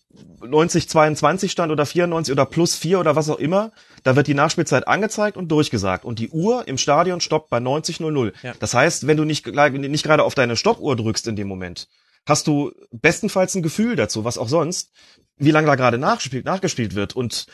90, 0.41 0.87
22 0.87 1.51
stand 1.51 1.71
oder 1.71 1.85
94 1.85 2.31
oder 2.31 2.45
plus 2.45 2.75
4 2.75 2.99
oder 2.99 3.17
was 3.17 3.29
auch 3.29 3.39
immer. 3.39 3.71
Da 4.03 4.15
wird 4.15 4.27
die 4.27 4.33
Nachspielzeit 4.33 4.87
angezeigt 4.87 5.35
und 5.35 5.49
durchgesagt. 5.49 6.05
Und 6.05 6.19
die 6.19 6.29
Uhr 6.29 6.67
im 6.67 6.77
Stadion 6.77 7.19
stoppt 7.21 7.49
bei 7.49 7.57
90.00. 7.57 8.33
Ja. 8.43 8.53
Das 8.59 8.73
heißt, 8.73 9.07
wenn 9.07 9.17
du 9.17 9.25
nicht, 9.25 9.45
nicht 9.47 10.03
gerade 10.03 10.23
auf 10.23 10.35
deine 10.35 10.55
Stoppuhr 10.55 10.95
drückst 10.95 11.27
in 11.27 11.35
dem 11.35 11.47
Moment, 11.47 11.87
hast 12.25 12.47
du 12.47 12.71
bestenfalls 12.91 13.55
ein 13.55 13.63
Gefühl 13.63 13.95
dazu, 13.95 14.23
was 14.23 14.37
auch 14.37 14.49
sonst, 14.49 14.91
wie 15.37 15.51
lange 15.51 15.67
da 15.67 15.75
gerade 15.75 15.97
nachgespielt, 15.97 16.45
nachgespielt 16.45 16.95
wird. 16.95 17.15
Und 17.15 17.47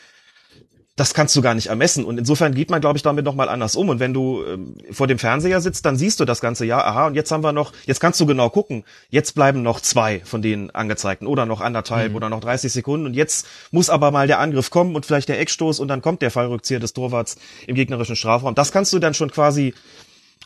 das 0.95 1.15
kannst 1.15 1.35
du 1.35 1.41
gar 1.41 1.55
nicht 1.55 1.67
ermessen. 1.67 2.05
Und 2.05 2.19
insofern 2.19 2.53
geht 2.53 2.69
man, 2.69 2.79
glaube 2.79 2.97
ich, 2.97 3.03
damit 3.03 3.25
nochmal 3.25 3.49
anders 3.49 3.75
um. 3.75 3.89
Und 3.89 3.99
wenn 3.99 4.13
du 4.13 4.43
ähm, 4.45 4.75
vor 4.91 5.07
dem 5.07 5.17
Fernseher 5.17 5.59
sitzt, 5.59 5.85
dann 5.85 5.97
siehst 5.97 6.19
du 6.19 6.25
das 6.25 6.39
ganze 6.39 6.65
Jahr, 6.65 6.85
aha, 6.85 7.07
und 7.07 7.15
jetzt 7.15 7.31
haben 7.31 7.43
wir 7.43 7.51
noch, 7.51 7.73
jetzt 7.85 7.99
kannst 7.99 8.19
du 8.19 8.27
genau 8.27 8.49
gucken, 8.49 8.83
jetzt 9.09 9.33
bleiben 9.33 9.63
noch 9.63 9.81
zwei 9.81 10.21
von 10.23 10.43
den 10.43 10.69
angezeigten 10.69 11.25
oder 11.25 11.47
noch 11.47 11.61
anderthalb 11.61 12.11
mhm. 12.11 12.15
oder 12.15 12.29
noch 12.29 12.41
30 12.41 12.71
Sekunden. 12.71 13.07
Und 13.07 13.15
jetzt 13.15 13.47
muss 13.71 13.89
aber 13.89 14.11
mal 14.11 14.27
der 14.27 14.39
Angriff 14.39 14.69
kommen 14.69 14.95
und 14.95 15.05
vielleicht 15.05 15.29
der 15.29 15.39
Eckstoß 15.39 15.79
und 15.79 15.87
dann 15.87 16.01
kommt 16.01 16.21
der 16.21 16.29
Fallrückzieher 16.29 16.79
des 16.79 16.93
Torwarts 16.93 17.37
im 17.65 17.75
gegnerischen 17.75 18.15
Strafraum. 18.15 18.53
Das 18.53 18.71
kannst 18.71 18.93
du 18.93 18.99
dann 18.99 19.15
schon 19.15 19.31
quasi 19.31 19.73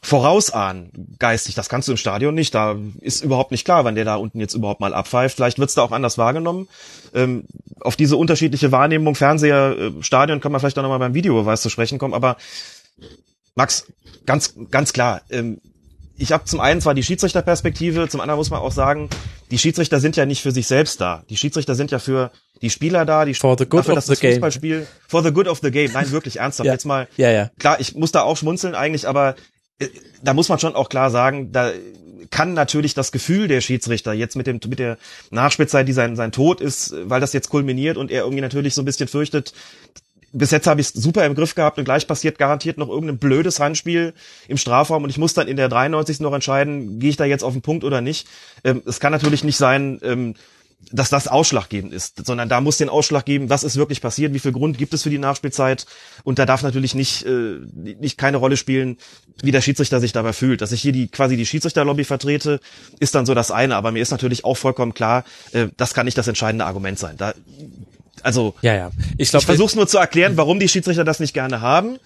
vorausahnen, 0.07 0.89
geistig. 1.19 1.53
Das 1.55 1.67
kannst 1.67 1.89
du 1.89 1.91
im 1.91 1.97
Stadion 1.97 2.33
nicht. 2.33 2.55
Da 2.55 2.77
ist 3.01 3.23
überhaupt 3.23 3.51
nicht 3.51 3.65
klar, 3.65 3.83
wann 3.83 3.95
der 3.95 4.05
da 4.05 4.15
unten 4.15 4.39
jetzt 4.39 4.53
überhaupt 4.53 4.79
mal 4.79 4.93
abpfeift. 4.93 5.35
Vielleicht 5.35 5.59
wird's 5.59 5.73
da 5.73 5.81
auch 5.81 5.91
anders 5.91 6.17
wahrgenommen. 6.17 6.69
Ähm, 7.13 7.43
auf 7.81 7.97
diese 7.97 8.15
unterschiedliche 8.15 8.71
Wahrnehmung, 8.71 9.15
Fernseher, 9.15 9.75
äh, 9.77 10.03
Stadion, 10.03 10.39
kann 10.39 10.53
man 10.53 10.61
vielleicht 10.61 10.79
auch 10.79 10.83
nochmal 10.83 10.99
beim 10.99 11.13
Videobeweis 11.13 11.61
zu 11.61 11.69
sprechen 11.69 11.99
kommen. 11.99 12.13
Aber 12.13 12.37
Max, 13.55 13.87
ganz, 14.25 14.53
ganz 14.71 14.93
klar, 14.93 15.23
ähm, 15.29 15.59
ich 16.17 16.31
habe 16.31 16.45
zum 16.45 16.61
einen 16.61 16.79
zwar 16.79 16.93
die 16.93 17.03
Schiedsrichterperspektive, 17.03 18.07
zum 18.07 18.21
anderen 18.21 18.37
muss 18.37 18.49
man 18.49 18.61
auch 18.61 18.71
sagen, 18.71 19.09
die 19.51 19.57
Schiedsrichter 19.57 19.99
sind 19.99 20.15
ja 20.15 20.25
nicht 20.25 20.41
für 20.41 20.51
sich 20.51 20.67
selbst 20.67 21.01
da. 21.01 21.23
Die 21.29 21.35
Schiedsrichter 21.35 21.75
sind 21.75 21.91
ja 21.91 21.99
für 21.99 22.31
die 22.61 22.69
Spieler 22.69 23.05
da, 23.05 23.25
die 23.25 23.33
for 23.33 23.57
the 23.57 23.65
good 23.65 23.81
dafür, 23.81 23.93
of 23.93 23.97
dass 23.97 24.05
the 24.07 24.13
das 24.13 24.33
Fußballspiel 24.35 24.79
game. 24.79 24.87
for 25.07 25.21
the 25.21 25.31
good 25.31 25.49
of 25.49 25.59
the 25.61 25.69
game. 25.69 25.91
Nein, 25.91 26.09
wirklich 26.11 26.37
ernsthaft. 26.39 26.65
ja. 26.65 26.71
Jetzt 26.71 26.85
mal 26.85 27.09
ja, 27.17 27.29
ja. 27.29 27.51
klar, 27.59 27.79
ich 27.81 27.93
muss 27.95 28.13
da 28.13 28.21
auch 28.21 28.37
schmunzeln 28.37 28.73
eigentlich, 28.73 29.05
aber 29.05 29.35
da 30.23 30.33
muss 30.33 30.49
man 30.49 30.59
schon 30.59 30.75
auch 30.75 30.89
klar 30.89 31.11
sagen, 31.11 31.51
da 31.51 31.71
kann 32.29 32.53
natürlich 32.53 32.93
das 32.93 33.11
Gefühl 33.11 33.47
der 33.47 33.61
Schiedsrichter 33.61 34.13
jetzt 34.13 34.35
mit 34.35 34.47
dem 34.47 34.59
mit 34.67 34.79
der 34.79 34.97
Nachspielzeit, 35.31 35.87
die 35.87 35.93
sein 35.93 36.15
sein 36.15 36.31
Tod 36.31 36.61
ist, 36.61 36.93
weil 37.03 37.21
das 37.21 37.33
jetzt 37.33 37.49
kulminiert 37.49 37.97
und 37.97 38.11
er 38.11 38.23
irgendwie 38.23 38.41
natürlich 38.41 38.73
so 38.73 38.81
ein 38.81 38.85
bisschen 38.85 39.07
fürchtet, 39.07 39.53
bis 40.33 40.51
jetzt 40.51 40.67
habe 40.67 40.81
ich 40.81 40.87
es 40.87 40.93
super 40.93 41.25
im 41.25 41.35
Griff 41.35 41.55
gehabt 41.55 41.77
und 41.77 41.85
gleich 41.85 42.07
passiert 42.07 42.37
garantiert 42.37 42.77
noch 42.77 42.89
irgendein 42.89 43.17
blödes 43.17 43.59
Handspiel 43.59 44.13
im 44.47 44.57
Strafraum 44.57 45.03
und 45.03 45.09
ich 45.09 45.17
muss 45.17 45.33
dann 45.33 45.47
in 45.47 45.57
der 45.57 45.69
93. 45.69 46.19
noch 46.19 46.33
entscheiden, 46.33 46.99
gehe 46.99 47.09
ich 47.09 47.17
da 47.17 47.25
jetzt 47.25 47.43
auf 47.43 47.53
den 47.53 47.61
Punkt 47.61 47.83
oder 47.83 48.01
nicht. 48.01 48.27
Ähm, 48.63 48.81
es 48.85 48.99
kann 48.99 49.11
natürlich 49.11 49.43
nicht 49.43 49.57
sein, 49.57 49.99
ähm, 50.03 50.35
dass 50.91 51.09
das 51.09 51.27
ausschlaggebend 51.27 51.91
ist, 51.91 52.25
sondern 52.25 52.49
da 52.49 52.61
muss 52.61 52.77
den 52.77 52.89
Ausschlag 52.89 53.25
geben, 53.25 53.49
was 53.49 53.63
ist 53.63 53.75
wirklich 53.75 54.01
passiert, 54.01 54.33
wie 54.33 54.39
viel 54.39 54.51
Grund 54.51 54.77
gibt 54.77 54.93
es 54.93 55.03
für 55.03 55.09
die 55.09 55.17
Nachspielzeit 55.17 55.85
und 56.23 56.39
da 56.39 56.45
darf 56.45 56.63
natürlich 56.63 56.95
nicht 56.95 57.25
äh, 57.25 57.59
nicht 57.73 58.17
keine 58.17 58.37
Rolle 58.37 58.57
spielen, 58.57 58.97
wie 59.41 59.51
der 59.51 59.61
Schiedsrichter 59.61 59.99
sich 59.99 60.13
dabei 60.13 60.33
fühlt. 60.33 60.61
Dass 60.61 60.71
ich 60.71 60.81
hier 60.81 60.93
die 60.93 61.07
quasi 61.07 61.35
die 61.35 61.45
Schiedsrichterlobby 61.45 62.03
vertrete, 62.03 62.59
ist 62.99 63.15
dann 63.15 63.25
so 63.25 63.33
das 63.33 63.51
eine, 63.51 63.75
aber 63.75 63.91
mir 63.91 64.01
ist 64.01 64.11
natürlich 64.11 64.45
auch 64.45 64.55
vollkommen 64.55 64.93
klar, 64.93 65.25
äh, 65.51 65.67
das 65.77 65.93
kann 65.93 66.05
nicht 66.05 66.17
das 66.17 66.27
entscheidende 66.27 66.65
Argument 66.65 66.99
sein. 66.99 67.17
Da 67.17 67.33
also 68.23 68.55
ja, 68.61 68.75
ja. 68.75 68.91
Ich, 69.17 69.33
ich 69.33 69.45
versuche 69.45 69.67
es 69.67 69.75
nur 69.75 69.87
zu 69.87 69.97
erklären, 69.97 70.37
warum 70.37 70.59
die 70.59 70.67
Schiedsrichter 70.67 71.03
das 71.03 71.19
nicht 71.19 71.33
gerne 71.33 71.61
haben. 71.61 71.97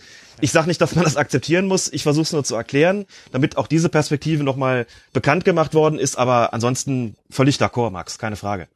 Ich 0.42 0.52
sage 0.52 0.68
nicht, 0.68 0.82
dass 0.82 0.96
man 0.96 1.06
das 1.06 1.18
akzeptieren 1.18 1.68
muss. 1.68 1.92
Ich 1.92 2.04
versuche 2.04 2.24
es 2.24 2.34
nur 2.34 2.44
zu 2.44 2.56
erklären, 2.56 3.06
damit 3.32 3.58
auch 3.58 3.68
diese 3.68 3.90
Perspektive 3.90 4.44
nochmal 4.44 4.88
bekannt 5.14 5.46
gemacht 5.46 5.74
worden 5.74 6.00
ist. 6.00 6.18
Aber 6.18 6.54
ansonsten 6.54 7.16
völlig 7.30 7.58
d'accord, 7.58 7.92
Max, 7.92 8.18
keine 8.18 8.36
Frage. 8.36 8.68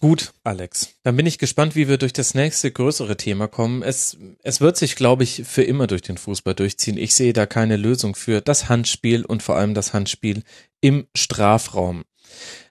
Gut, 0.00 0.32
Alex. 0.44 0.94
Dann 1.02 1.16
bin 1.16 1.26
ich 1.26 1.36
gespannt, 1.36 1.76
wie 1.76 1.86
wir 1.86 1.98
durch 1.98 2.14
das 2.14 2.34
nächste 2.34 2.70
größere 2.70 3.18
Thema 3.18 3.48
kommen. 3.48 3.82
Es, 3.82 4.16
es 4.42 4.62
wird 4.62 4.78
sich, 4.78 4.96
glaube 4.96 5.24
ich, 5.24 5.42
für 5.44 5.62
immer 5.62 5.86
durch 5.86 6.00
den 6.00 6.16
Fußball 6.16 6.54
durchziehen. 6.54 6.96
Ich 6.96 7.14
sehe 7.14 7.34
da 7.34 7.44
keine 7.44 7.76
Lösung 7.76 8.14
für 8.14 8.40
das 8.40 8.70
Handspiel 8.70 9.26
und 9.26 9.42
vor 9.42 9.56
allem 9.56 9.74
das 9.74 9.92
Handspiel 9.92 10.42
im 10.80 11.06
Strafraum. 11.14 12.04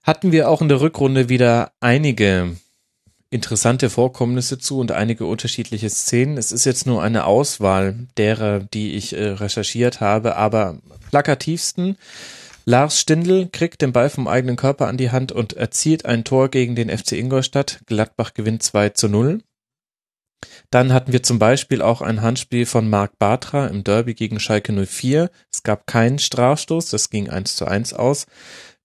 Hatten 0.02 0.32
wir 0.32 0.50
auch 0.50 0.64
in 0.64 0.70
der 0.70 0.82
Rückrunde 0.82 1.30
wieder 1.30 1.72
einige 1.82 2.56
interessante 3.32 3.90
Vorkommnisse 3.90 4.58
zu 4.58 4.80
und 4.80 4.92
einige 4.92 5.26
unterschiedliche 5.26 5.90
Szenen. 5.90 6.38
Es 6.38 6.52
ist 6.52 6.66
jetzt 6.66 6.88
nur 6.88 7.04
eine 7.04 7.26
Auswahl 7.26 8.08
derer, 8.18 8.60
die 8.60 8.94
ich 8.96 9.14
äh, 9.14 9.30
recherchiert 9.30 10.02
habe, 10.02 10.36
aber 10.36 10.80
plakativsten. 11.10 11.98
Lars 12.66 13.00
Stindl 13.00 13.48
kriegt 13.52 13.82
den 13.82 13.94
Ball 13.94 14.10
vom 14.10 14.28
eigenen 14.28 14.56
Körper 14.56 14.88
an 14.88 14.98
die 14.98 15.12
Hand 15.12 15.32
und 15.32 15.54
erzielt 15.54 16.06
ein 16.06 16.24
Tor 16.24 16.50
gegen 16.50 16.76
den 16.76 16.96
FC 16.96 17.14
Ingolstadt. 17.14 17.80
Gladbach 17.86 18.34
gewinnt 18.34 18.64
2 18.64 18.90
zu 18.90 19.08
0. 19.08 19.40
Dann 20.70 20.94
hatten 20.94 21.12
wir 21.12 21.24
zum 21.24 21.40
Beispiel 21.40 21.82
auch 21.82 22.02
ein 22.02 22.22
Handspiel 22.22 22.66
von 22.66 22.90
Marc 22.90 23.18
Bartra 23.18 23.68
im 23.68 23.84
Derby 23.84 24.14
gegen 24.14 24.40
Schalke 24.40 24.72
04. 24.72 25.30
Es 25.52 25.64
gab 25.64 25.88
keinen 25.88 26.20
Strafstoß, 26.20 26.90
das 26.90 27.10
ging 27.10 27.30
1 27.30 27.56
zu 27.56 27.66
1 27.66 27.94
aus 27.94 28.28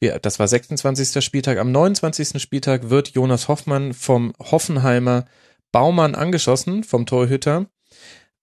das 0.01 0.39
war 0.39 0.49
26. 0.49 1.25
Spieltag. 1.25 1.59
Am 1.59 1.73
29. 1.73 2.41
Spieltag 2.41 2.91
wird 2.91 3.11
Jonas 3.11 3.49
Hoffmann 3.49 3.95
vom 3.95 4.35
Hoffenheimer 4.39 5.25
Baumann 5.73 6.15
angeschossen, 6.15 6.85
vom 6.85 7.07
Torhüter, 7.07 7.67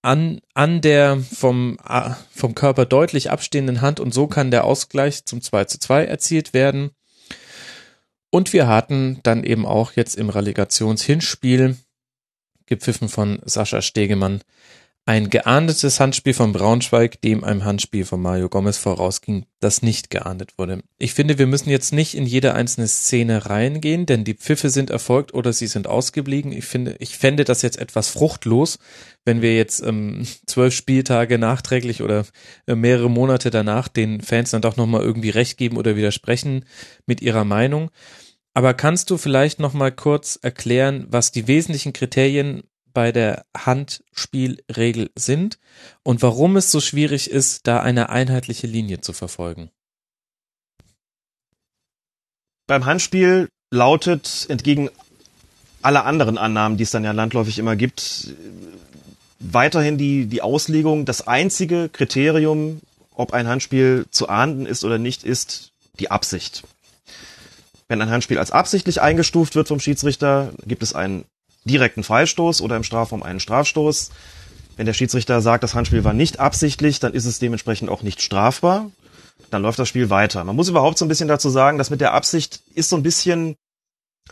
an, 0.02 0.40
an 0.54 0.80
der 0.80 1.18
vom, 1.18 1.78
vom 2.34 2.54
Körper 2.54 2.84
deutlich 2.84 3.30
abstehenden 3.30 3.80
Hand 3.80 4.00
und 4.00 4.12
so 4.12 4.26
kann 4.26 4.50
der 4.50 4.64
Ausgleich 4.64 5.24
zum 5.24 5.40
2 5.40 5.64
zu 5.66 5.78
2 5.78 6.04
erzielt 6.04 6.52
werden. 6.52 6.90
Und 8.30 8.52
wir 8.52 8.66
hatten 8.66 9.20
dann 9.22 9.44
eben 9.44 9.64
auch 9.64 9.92
jetzt 9.92 10.16
im 10.16 10.28
Relegationshinspiel, 10.28 11.76
gepfiffen 12.66 13.08
von 13.08 13.40
Sascha 13.44 13.82
Stegemann, 13.82 14.42
ein 15.04 15.30
geahndetes 15.30 15.98
Handspiel 15.98 16.32
von 16.32 16.52
Braunschweig, 16.52 17.20
dem 17.22 17.42
ein 17.42 17.64
Handspiel 17.64 18.04
von 18.04 18.22
Mario 18.22 18.48
Gomez 18.48 18.78
vorausging, 18.78 19.46
das 19.58 19.82
nicht 19.82 20.10
geahndet 20.10 20.58
wurde. 20.58 20.80
Ich 20.96 21.12
finde, 21.12 21.38
wir 21.38 21.48
müssen 21.48 21.70
jetzt 21.70 21.92
nicht 21.92 22.14
in 22.14 22.24
jede 22.24 22.54
einzelne 22.54 22.86
Szene 22.86 23.46
reingehen, 23.46 24.06
denn 24.06 24.22
die 24.22 24.34
Pfiffe 24.34 24.70
sind 24.70 24.90
erfolgt 24.90 25.34
oder 25.34 25.52
sie 25.52 25.66
sind 25.66 25.88
ausgeblieben. 25.88 26.52
Ich 26.52 26.66
finde, 26.66 26.94
ich 27.00 27.18
fände 27.18 27.42
das 27.42 27.62
jetzt 27.62 27.78
etwas 27.78 28.10
fruchtlos, 28.10 28.78
wenn 29.24 29.42
wir 29.42 29.56
jetzt 29.56 29.82
ähm, 29.82 30.24
zwölf 30.46 30.72
Spieltage 30.72 31.36
nachträglich 31.36 32.02
oder 32.02 32.24
äh, 32.68 32.76
mehrere 32.76 33.10
Monate 33.10 33.50
danach 33.50 33.88
den 33.88 34.20
Fans 34.20 34.50
dann 34.50 34.62
doch 34.62 34.76
nochmal 34.76 35.02
irgendwie 35.02 35.30
recht 35.30 35.58
geben 35.58 35.78
oder 35.78 35.96
widersprechen 35.96 36.64
mit 37.06 37.20
ihrer 37.20 37.44
Meinung. 37.44 37.90
Aber 38.54 38.74
kannst 38.74 39.10
du 39.10 39.16
vielleicht 39.16 39.58
nochmal 39.58 39.90
kurz 39.90 40.38
erklären, 40.40 41.06
was 41.08 41.32
die 41.32 41.48
wesentlichen 41.48 41.92
Kriterien 41.92 42.62
bei 42.92 43.12
der 43.12 43.44
Handspielregel 43.56 45.10
sind 45.16 45.58
und 46.02 46.22
warum 46.22 46.56
es 46.56 46.70
so 46.70 46.80
schwierig 46.80 47.30
ist, 47.30 47.66
da 47.66 47.80
eine 47.80 48.08
einheitliche 48.08 48.66
Linie 48.66 49.00
zu 49.00 49.12
verfolgen. 49.12 49.70
Beim 52.66 52.84
Handspiel 52.84 53.48
lautet 53.70 54.46
entgegen 54.48 54.90
aller 55.82 56.04
anderen 56.04 56.38
Annahmen, 56.38 56.76
die 56.76 56.84
es 56.84 56.90
dann 56.90 57.04
ja 57.04 57.12
landläufig 57.12 57.58
immer 57.58 57.76
gibt, 57.76 58.34
weiterhin 59.40 59.98
die, 59.98 60.26
die 60.26 60.42
Auslegung, 60.42 61.04
das 61.04 61.26
einzige 61.26 61.88
Kriterium, 61.88 62.80
ob 63.14 63.32
ein 63.32 63.48
Handspiel 63.48 64.06
zu 64.10 64.28
ahnden 64.28 64.66
ist 64.66 64.84
oder 64.84 64.98
nicht, 64.98 65.24
ist 65.24 65.72
die 65.98 66.10
Absicht. 66.10 66.62
Wenn 67.88 68.00
ein 68.00 68.10
Handspiel 68.10 68.38
als 68.38 68.52
absichtlich 68.52 69.00
eingestuft 69.02 69.54
wird 69.54 69.68
vom 69.68 69.80
Schiedsrichter, 69.80 70.52
gibt 70.64 70.82
es 70.82 70.94
einen 70.94 71.24
direkten 71.64 72.02
Freistoß 72.02 72.60
oder 72.60 72.76
im 72.76 72.84
Strafraum 72.84 73.22
einen 73.22 73.40
Strafstoß. 73.40 74.10
Wenn 74.76 74.86
der 74.86 74.94
Schiedsrichter 74.94 75.40
sagt, 75.40 75.62
das 75.62 75.74
Handspiel 75.74 76.04
war 76.04 76.12
nicht 76.12 76.40
absichtlich, 76.40 76.98
dann 76.98 77.14
ist 77.14 77.26
es 77.26 77.38
dementsprechend 77.38 77.90
auch 77.90 78.02
nicht 78.02 78.22
strafbar. 78.22 78.90
Dann 79.50 79.62
läuft 79.62 79.78
das 79.78 79.88
Spiel 79.88 80.08
weiter. 80.10 80.44
Man 80.44 80.56
muss 80.56 80.68
überhaupt 80.68 80.98
so 80.98 81.04
ein 81.04 81.08
bisschen 81.08 81.28
dazu 81.28 81.50
sagen, 81.50 81.78
dass 81.78 81.90
mit 81.90 82.00
der 82.00 82.14
Absicht 82.14 82.60
ist 82.74 82.88
so 82.88 82.96
ein 82.96 83.02
bisschen 83.02 83.56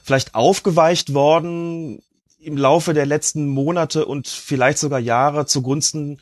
vielleicht 0.03 0.35
aufgeweicht 0.35 1.13
worden 1.13 2.03
im 2.39 2.57
Laufe 2.57 2.95
der 2.95 3.07
letzten 3.07 3.47
Monate 3.47 4.07
und 4.07 4.27
vielleicht 4.29 4.79
sogar 4.79 4.99
Jahre 4.99 5.45
zugunsten 5.45 6.21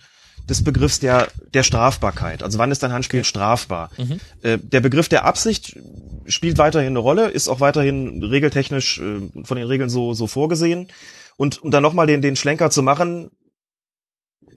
des 0.49 0.65
Begriffs 0.65 0.99
der, 0.99 1.29
der 1.53 1.63
Strafbarkeit. 1.63 2.43
Also 2.43 2.59
wann 2.59 2.71
ist 2.71 2.83
ein 2.85 2.93
Handspiel 2.93 3.25
strafbar? 3.25 3.91
Mhm. 3.99 4.21
Äh, 4.43 4.59
der 4.59 4.81
Begriff 4.81 5.09
der 5.09 5.25
Absicht 5.25 5.79
spielt 6.27 6.59
weiterhin 6.59 6.89
eine 6.89 6.99
Rolle, 6.99 7.29
ist 7.29 7.49
auch 7.49 7.61
weiterhin 7.61 8.23
regeltechnisch 8.23 8.99
äh, 8.99 9.45
von 9.45 9.57
den 9.57 9.67
Regeln 9.67 9.91
so, 9.91 10.15
so 10.15 10.27
vorgesehen. 10.27 10.89
Und 11.37 11.63
um 11.63 11.71
dann 11.71 11.83
nochmal 11.83 12.07
den, 12.07 12.23
den 12.23 12.37
Schlenker 12.37 12.71
zu 12.71 12.83
machen, 12.83 13.31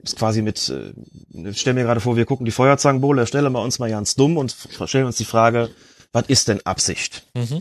ist 0.02 0.16
quasi 0.16 0.42
mit, 0.42 0.68
äh, 0.68 1.52
stell 1.52 1.74
mir 1.74 1.84
gerade 1.84 2.00
vor, 2.00 2.16
wir 2.16 2.26
gucken 2.26 2.46
die 2.46 2.52
Feuerzangenbowle, 2.52 3.26
stellen 3.26 3.52
wir 3.52 3.62
uns 3.62 3.78
mal 3.78 3.90
ganz 3.90 4.14
dumm 4.14 4.36
und 4.36 4.56
stellen 4.86 5.06
uns 5.06 5.16
die 5.16 5.24
Frage, 5.24 5.70
was 6.12 6.26
ist 6.26 6.48
denn 6.48 6.64
Absicht? 6.64 7.26
Mhm 7.34 7.60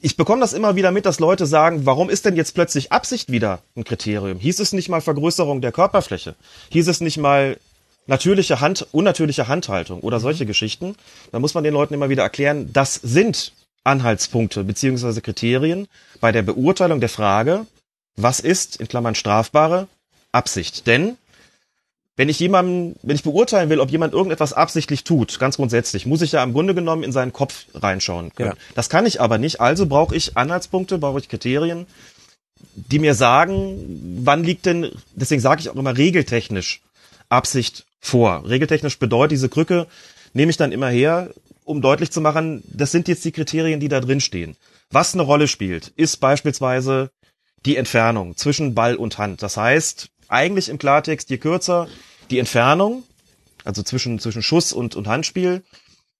ich 0.00 0.16
bekomme 0.16 0.40
das 0.40 0.52
immer 0.52 0.76
wieder 0.76 0.90
mit, 0.90 1.06
dass 1.06 1.20
Leute 1.20 1.46
sagen, 1.46 1.86
warum 1.86 2.10
ist 2.10 2.24
denn 2.24 2.36
jetzt 2.36 2.54
plötzlich 2.54 2.92
Absicht 2.92 3.30
wieder 3.30 3.60
ein 3.76 3.84
Kriterium? 3.84 4.38
Hieß 4.38 4.60
es 4.60 4.72
nicht 4.72 4.88
mal 4.88 5.00
Vergrößerung 5.00 5.60
der 5.60 5.72
Körperfläche? 5.72 6.34
Hieß 6.70 6.88
es 6.88 7.00
nicht 7.00 7.18
mal 7.18 7.58
natürliche 8.06 8.60
Hand, 8.60 8.86
unnatürliche 8.92 9.48
Handhaltung 9.48 10.00
oder 10.00 10.20
solche 10.20 10.44
mhm. 10.44 10.48
Geschichten? 10.48 10.96
Da 11.32 11.38
muss 11.38 11.54
man 11.54 11.64
den 11.64 11.74
Leuten 11.74 11.94
immer 11.94 12.08
wieder 12.08 12.22
erklären, 12.22 12.72
das 12.72 12.94
sind 12.94 13.52
Anhaltspunkte 13.84 14.64
beziehungsweise 14.64 15.20
Kriterien 15.20 15.88
bei 16.20 16.32
der 16.32 16.42
Beurteilung 16.42 17.00
der 17.00 17.08
Frage, 17.08 17.66
was 18.16 18.40
ist, 18.40 18.76
in 18.76 18.88
Klammern 18.88 19.14
strafbare, 19.14 19.88
Absicht. 20.32 20.86
Denn 20.86 21.16
wenn 22.18 22.28
ich 22.28 22.40
jemanden, 22.40 22.96
wenn 23.02 23.14
ich 23.14 23.22
beurteilen 23.22 23.70
will, 23.70 23.78
ob 23.78 23.92
jemand 23.92 24.12
irgendetwas 24.12 24.52
absichtlich 24.52 25.04
tut, 25.04 25.38
ganz 25.38 25.56
grundsätzlich, 25.56 26.04
muss 26.04 26.20
ich 26.20 26.32
ja 26.32 26.42
im 26.42 26.52
Grunde 26.52 26.74
genommen 26.74 27.04
in 27.04 27.12
seinen 27.12 27.32
Kopf 27.32 27.66
reinschauen 27.74 28.34
können. 28.34 28.50
Ja. 28.50 28.74
Das 28.74 28.90
kann 28.90 29.06
ich 29.06 29.20
aber 29.20 29.38
nicht. 29.38 29.60
Also 29.60 29.86
brauche 29.86 30.16
ich 30.16 30.36
Anhaltspunkte, 30.36 30.98
brauche 30.98 31.20
ich 31.20 31.28
Kriterien, 31.28 31.86
die 32.74 32.98
mir 32.98 33.14
sagen, 33.14 34.18
wann 34.24 34.42
liegt 34.42 34.66
denn, 34.66 34.90
deswegen 35.14 35.40
sage 35.40 35.60
ich 35.60 35.70
auch 35.70 35.76
immer 35.76 35.96
regeltechnisch 35.96 36.82
Absicht 37.28 37.86
vor. 38.00 38.42
Regeltechnisch 38.48 38.98
bedeutet 38.98 39.30
diese 39.32 39.48
Krücke, 39.48 39.86
nehme 40.32 40.50
ich 40.50 40.56
dann 40.56 40.72
immer 40.72 40.88
her, 40.88 41.30
um 41.62 41.80
deutlich 41.82 42.10
zu 42.10 42.20
machen, 42.20 42.64
das 42.66 42.90
sind 42.90 43.06
jetzt 43.06 43.24
die 43.24 43.32
Kriterien, 43.32 43.78
die 43.78 43.88
da 43.88 44.00
drin 44.00 44.20
stehen. 44.20 44.56
Was 44.90 45.14
eine 45.14 45.22
Rolle 45.22 45.46
spielt, 45.46 45.92
ist 45.94 46.16
beispielsweise 46.16 47.10
die 47.64 47.76
Entfernung 47.76 48.36
zwischen 48.36 48.74
Ball 48.74 48.96
und 48.96 49.18
Hand. 49.18 49.40
Das 49.44 49.56
heißt, 49.56 50.08
eigentlich 50.28 50.68
im 50.68 50.78
Klartext, 50.78 51.30
je 51.30 51.38
kürzer 51.38 51.88
die 52.30 52.38
Entfernung, 52.38 53.04
also 53.64 53.82
zwischen, 53.82 54.18
zwischen 54.18 54.42
Schuss 54.42 54.72
und, 54.72 54.94
und 54.96 55.08
Handspiel, 55.08 55.62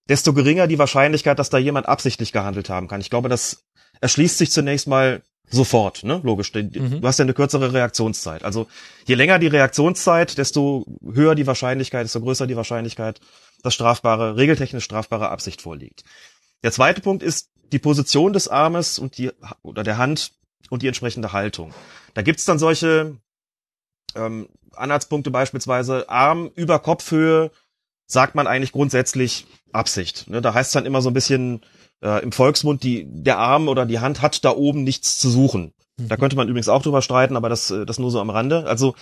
desto 0.09 0.33
geringer 0.33 0.67
die 0.67 0.79
Wahrscheinlichkeit, 0.79 1.39
dass 1.39 1.51
da 1.51 1.59
jemand 1.59 1.87
absichtlich 1.87 2.33
gehandelt 2.33 2.71
haben 2.71 2.89
kann. 2.89 3.01
Ich 3.01 3.11
glaube, 3.11 3.29
das 3.29 3.65
erschließt 4.01 4.39
sich 4.39 4.51
zunächst 4.51 4.87
mal 4.87 5.23
sofort, 5.51 6.05
ne? 6.05 6.21
Logisch. 6.25 6.53
Du 6.53 6.63
Mhm. 6.63 7.01
hast 7.03 7.19
ja 7.19 7.25
eine 7.25 7.33
kürzere 7.35 7.73
Reaktionszeit. 7.73 8.43
Also 8.45 8.67
je 9.07 9.15
länger 9.15 9.39
die 9.39 9.47
Reaktionszeit, 9.47 10.37
desto 10.37 10.85
höher 11.03 11.35
die 11.35 11.47
Wahrscheinlichkeit, 11.47 12.05
desto 12.05 12.21
größer 12.21 12.47
die 12.47 12.57
Wahrscheinlichkeit, 12.57 13.21
dass 13.63 13.75
strafbare, 13.75 14.37
regeltechnisch 14.37 14.85
strafbare 14.85 15.31
Absicht 15.31 15.63
vorliegt. 15.63 16.05
Der 16.63 16.73
zweite 16.73 17.01
Punkt 17.01 17.23
ist 17.23 17.49
die 17.73 17.79
Position 17.79 18.33
des 18.33 18.49
Armes 18.49 18.99
und 18.99 19.17
die 19.19 19.31
oder 19.63 19.85
der 19.85 19.97
Hand 19.99 20.33
und 20.71 20.83
die 20.83 20.87
entsprechende 20.89 21.33
Haltung. 21.33 21.73
Da 22.15 22.23
gibt's 22.23 22.45
dann 22.45 22.59
solche 22.59 23.17
ähm, 24.15 24.49
Anhaltspunkte 24.75 25.31
beispielsweise 25.31 26.09
Arm 26.09 26.51
über 26.55 26.79
Kopfhöhe 26.79 27.51
sagt 28.07 28.35
man 28.35 28.47
eigentlich 28.47 28.73
grundsätzlich 28.73 29.47
Absicht. 29.73 30.29
Ne? 30.29 30.41
Da 30.41 30.55
heißt 30.55 30.69
es 30.69 30.73
dann 30.73 30.87
immer 30.87 31.03
so 31.03 31.11
ein 31.11 31.15
bisschen 31.15 31.63
äh, 32.03 32.23
im 32.23 32.33
Volksmund, 32.33 32.83
die, 32.83 33.05
der 33.07 33.39
Arm 33.39 33.69
oder 33.69 33.87
die 33.87 33.99
Hand 33.99 34.23
hat 34.23 34.45
da 34.45 34.51
oben 34.51 34.85
nichts 34.85 35.19
zu 35.19 35.29
suchen. 35.29 35.73
Da 35.99 36.17
könnte 36.17 36.37
man 36.37 36.49
übrigens 36.49 36.69
auch 36.69 36.83
drüber 36.83 37.03
streiten, 37.03 37.37
aber 37.37 37.49
das, 37.49 37.71
äh, 37.71 37.85
das 37.85 37.99
nur 37.99 38.11
so 38.11 38.21
am 38.21 38.31
Rande. 38.31 38.67
Also 38.67 38.95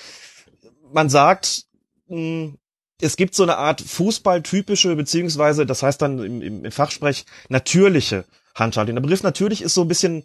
man 0.92 1.08
sagt, 1.08 1.64
mh, 2.08 2.54
es 3.00 3.16
gibt 3.16 3.34
so 3.34 3.42
eine 3.42 3.58
Art 3.58 3.80
fußballtypische, 3.80 4.96
beziehungsweise, 4.96 5.66
das 5.66 5.82
heißt 5.82 6.00
dann 6.00 6.18
im, 6.18 6.42
im, 6.42 6.64
im 6.64 6.72
Fachsprech, 6.72 7.26
natürliche 7.48 8.24
Handhaltung. 8.54 8.96
Der 8.96 9.02
Begriff 9.02 9.22
natürlich 9.22 9.62
ist 9.62 9.74
so 9.74 9.82
ein 9.82 9.88
bisschen 9.88 10.24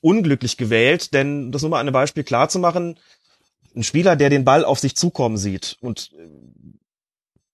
unglücklich 0.00 0.56
gewählt, 0.56 1.12
denn 1.12 1.50
das 1.50 1.62
nur 1.62 1.70
mal 1.70 1.80
an 1.80 1.88
einem 1.88 1.94
Beispiel 1.94 2.24
klar 2.24 2.48
zu 2.48 2.58
machen, 2.58 2.98
ein 3.74 3.82
Spieler, 3.82 4.16
der 4.16 4.30
den 4.30 4.44
Ball 4.44 4.64
auf 4.64 4.78
sich 4.78 4.96
zukommen 4.96 5.36
sieht 5.36 5.76
und 5.80 6.10
äh, 6.18 6.28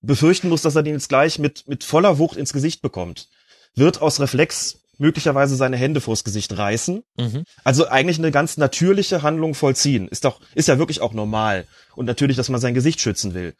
befürchten 0.02 0.48
muss, 0.48 0.62
dass 0.62 0.76
er 0.76 0.82
den 0.82 0.94
jetzt 0.94 1.08
gleich 1.08 1.38
mit, 1.38 1.68
mit 1.68 1.84
voller 1.84 2.18
Wucht 2.18 2.36
ins 2.36 2.52
Gesicht 2.52 2.82
bekommt, 2.82 3.28
wird 3.74 4.00
aus 4.00 4.20
Reflex 4.20 4.80
möglicherweise 4.98 5.56
seine 5.56 5.78
Hände 5.78 6.00
vors 6.00 6.24
Gesicht 6.24 6.56
reißen. 6.56 7.02
Mhm. 7.16 7.44
Also 7.64 7.88
eigentlich 7.88 8.18
eine 8.18 8.30
ganz 8.30 8.58
natürliche 8.58 9.22
Handlung 9.22 9.54
vollziehen. 9.54 10.08
Ist 10.08 10.24
doch, 10.24 10.40
ist 10.54 10.68
ja 10.68 10.78
wirklich 10.78 11.00
auch 11.00 11.14
normal. 11.14 11.66
Und 11.96 12.04
natürlich, 12.06 12.36
dass 12.36 12.50
man 12.50 12.60
sein 12.60 12.74
Gesicht 12.74 13.00
schützen 13.00 13.32
will. 13.32 13.54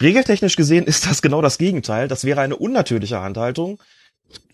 Regeltechnisch 0.00 0.56
gesehen 0.56 0.84
ist 0.84 1.06
das 1.06 1.22
genau 1.22 1.40
das 1.40 1.58
Gegenteil. 1.58 2.06
Das 2.06 2.24
wäre 2.24 2.42
eine 2.42 2.56
unnatürliche 2.56 3.20
Handhaltung. 3.20 3.80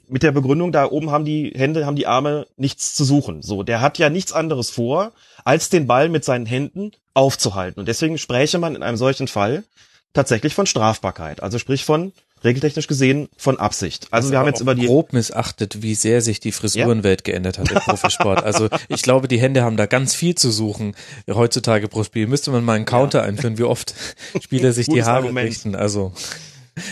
Mit 0.08 0.22
der 0.22 0.32
Begründung, 0.32 0.72
da 0.72 0.90
oben 0.90 1.10
haben 1.10 1.24
die 1.24 1.52
Hände, 1.54 1.86
haben 1.86 1.96
die 1.96 2.06
Arme 2.06 2.46
nichts 2.56 2.94
zu 2.94 3.04
suchen. 3.04 3.42
So, 3.42 3.62
der 3.62 3.80
hat 3.80 3.98
ja 3.98 4.10
nichts 4.10 4.32
anderes 4.32 4.70
vor, 4.70 5.12
als 5.44 5.70
den 5.70 5.86
Ball 5.86 6.08
mit 6.08 6.24
seinen 6.24 6.46
Händen 6.46 6.92
aufzuhalten. 7.14 7.80
Und 7.80 7.86
deswegen 7.86 8.18
spräche 8.18 8.58
man 8.58 8.74
in 8.74 8.82
einem 8.82 8.96
solchen 8.96 9.28
Fall 9.28 9.64
tatsächlich 10.12 10.54
von 10.54 10.66
Strafbarkeit. 10.66 11.42
Also 11.42 11.58
sprich 11.58 11.84
von, 11.84 12.12
regeltechnisch 12.44 12.86
gesehen, 12.86 13.28
von 13.36 13.58
Absicht. 13.58 14.08
Also 14.10 14.30
wir 14.30 14.38
haben 14.38 14.46
jetzt 14.46 14.60
über 14.60 14.74
die, 14.74 14.86
grob 14.86 15.12
missachtet, 15.12 15.82
wie 15.82 15.94
sehr 15.94 16.20
sich 16.20 16.40
die 16.40 16.52
Frisurenwelt 16.52 17.24
geändert 17.24 17.58
hat 17.58 17.70
im 17.70 17.78
Profisport. 17.78 18.44
Also 18.44 18.68
ich 18.88 19.02
glaube, 19.02 19.28
die 19.28 19.40
Hände 19.40 19.62
haben 19.62 19.76
da 19.76 19.86
ganz 19.86 20.14
viel 20.14 20.34
zu 20.34 20.50
suchen 20.50 20.94
heutzutage 21.28 21.88
pro 21.88 22.04
Spiel. 22.04 22.26
Müsste 22.26 22.50
man 22.50 22.62
mal 22.62 22.74
einen 22.74 22.84
Counter 22.84 23.22
einführen, 23.22 23.58
wie 23.58 23.64
oft 23.64 23.94
Spieler 24.40 24.72
sich 24.74 24.86
die 24.86 25.02
Haare 25.02 25.34
richten. 25.34 25.74
Also 25.74 26.12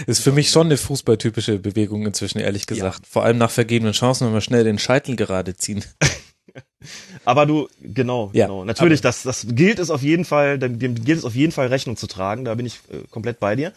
ist 0.07 0.23
für 0.23 0.33
mich 0.33 0.51
schon 0.51 0.67
eine 0.67 0.77
fußballtypische 0.77 1.59
Bewegung 1.59 2.07
inzwischen, 2.07 2.39
ehrlich 2.39 2.67
gesagt. 2.67 3.07
Vor 3.07 3.25
allem 3.25 3.39
nach 3.39 3.51
vergebenen 3.51 3.93
Chancen, 3.93 4.27
wenn 4.27 4.35
wir 4.35 4.41
schnell 4.41 4.65
den 4.65 4.79
Scheitel 4.79 5.17
gerade 5.17 5.57
ziehen. 5.57 5.85
Aber 7.25 7.47
du, 7.47 7.69
genau, 7.81 8.31
Ja, 8.33 8.47
genau. 8.47 8.65
Natürlich, 8.65 9.01
das, 9.01 9.23
das 9.23 9.47
gilt 9.49 9.79
es 9.79 9.91
auf 9.91 10.03
jeden 10.03 10.25
Fall, 10.25 10.59
dem, 10.59 10.79
dem 10.79 10.95
gilt 11.05 11.19
es 11.19 11.25
auf 11.25 11.35
jeden 11.35 11.53
Fall 11.53 11.69
Rechnung 11.69 11.97
zu 11.97 12.07
tragen. 12.07 12.45
Da 12.45 12.55
bin 12.55 12.67
ich 12.67 12.81
äh, 12.91 13.07
komplett 13.11 13.41
bei 13.41 13.57
dir. 13.57 13.73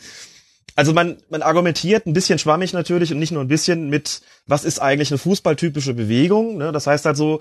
Also 0.75 0.92
man, 0.92 1.17
man 1.30 1.42
argumentiert 1.42 2.06
ein 2.06 2.14
bisschen 2.14 2.38
schwammig 2.38 2.74
natürlich 2.74 3.11
und 3.11 3.19
nicht 3.19 3.32
nur 3.32 3.42
ein 3.42 3.48
bisschen 3.48 3.90
mit, 3.90 4.22
was 4.45 4.66
ist 4.66 4.80
eigentlich 4.80 5.11
eine 5.11 5.19
fußballtypische 5.19 5.93
Bewegung. 5.93 6.58
Ne? 6.58 6.72
Das 6.72 6.85
heißt 6.88 7.06
halt 7.06 7.16
so, 7.16 7.40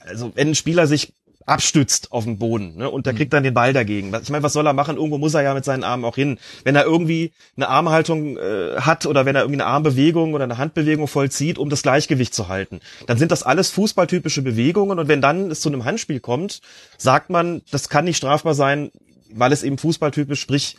also 0.00 0.32
wenn 0.34 0.48
ein 0.48 0.54
Spieler 0.54 0.86
sich 0.86 1.14
abstützt 1.46 2.12
auf 2.12 2.24
dem 2.24 2.38
Boden 2.38 2.76
ne, 2.76 2.90
und 2.90 3.06
der 3.06 3.14
kriegt 3.14 3.32
dann 3.32 3.42
den 3.42 3.54
Ball 3.54 3.72
dagegen. 3.72 4.14
Ich 4.22 4.30
meine, 4.30 4.42
was 4.42 4.52
soll 4.52 4.66
er 4.66 4.72
machen? 4.72 4.96
Irgendwo 4.96 5.18
muss 5.18 5.34
er 5.34 5.42
ja 5.42 5.54
mit 5.54 5.64
seinen 5.64 5.84
Armen 5.84 6.04
auch 6.04 6.16
hin. 6.16 6.38
Wenn 6.64 6.74
er 6.74 6.84
irgendwie 6.84 7.32
eine 7.56 7.68
Armhaltung 7.68 8.36
äh, 8.36 8.80
hat 8.80 9.06
oder 9.06 9.26
wenn 9.26 9.36
er 9.36 9.42
irgendwie 9.42 9.60
eine 9.60 9.70
Armbewegung 9.70 10.34
oder 10.34 10.44
eine 10.44 10.58
Handbewegung 10.58 11.06
vollzieht, 11.06 11.58
um 11.58 11.68
das 11.68 11.82
Gleichgewicht 11.82 12.34
zu 12.34 12.48
halten, 12.48 12.80
dann 13.06 13.18
sind 13.18 13.30
das 13.30 13.42
alles 13.42 13.70
fußballtypische 13.70 14.42
Bewegungen 14.42 14.98
und 14.98 15.08
wenn 15.08 15.20
dann 15.20 15.50
es 15.50 15.60
zu 15.60 15.68
einem 15.68 15.84
Handspiel 15.84 16.20
kommt, 16.20 16.60
sagt 16.96 17.30
man, 17.30 17.62
das 17.70 17.88
kann 17.88 18.06
nicht 18.06 18.16
strafbar 18.16 18.54
sein, 18.54 18.90
weil 19.30 19.52
es 19.52 19.62
eben 19.62 19.78
fußballtypisch, 19.78 20.40
sprich 20.40 20.76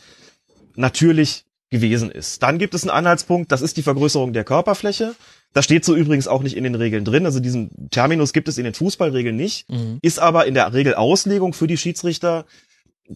natürlich 0.74 1.45
gewesen 1.70 2.10
ist. 2.10 2.42
Dann 2.42 2.58
gibt 2.58 2.74
es 2.74 2.82
einen 2.82 2.90
Anhaltspunkt, 2.90 3.50
das 3.52 3.60
ist 3.62 3.76
die 3.76 3.82
Vergrößerung 3.82 4.32
der 4.32 4.44
Körperfläche. 4.44 5.14
Das 5.52 5.64
steht 5.64 5.84
so 5.84 5.94
übrigens 5.96 6.28
auch 6.28 6.42
nicht 6.42 6.56
in 6.56 6.64
den 6.64 6.74
Regeln 6.74 7.04
drin. 7.04 7.24
Also 7.26 7.40
diesen 7.40 7.88
Terminus 7.90 8.32
gibt 8.32 8.46
es 8.48 8.58
in 8.58 8.64
den 8.64 8.74
Fußballregeln 8.74 9.34
nicht, 9.34 9.68
Mhm. 9.70 9.98
ist 10.02 10.18
aber 10.18 10.46
in 10.46 10.54
der 10.54 10.72
Regelauslegung 10.72 11.52
für 11.54 11.66
die 11.66 11.76
Schiedsrichter 11.76 12.44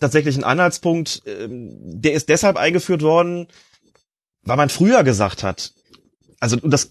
tatsächlich 0.00 0.36
ein 0.36 0.44
Anhaltspunkt. 0.44 1.22
ähm, 1.26 1.70
Der 2.00 2.12
ist 2.14 2.28
deshalb 2.28 2.56
eingeführt 2.56 3.02
worden, 3.02 3.46
weil 4.42 4.56
man 4.56 4.68
früher 4.68 5.04
gesagt 5.04 5.42
hat, 5.42 5.72
also 6.40 6.56
das 6.56 6.90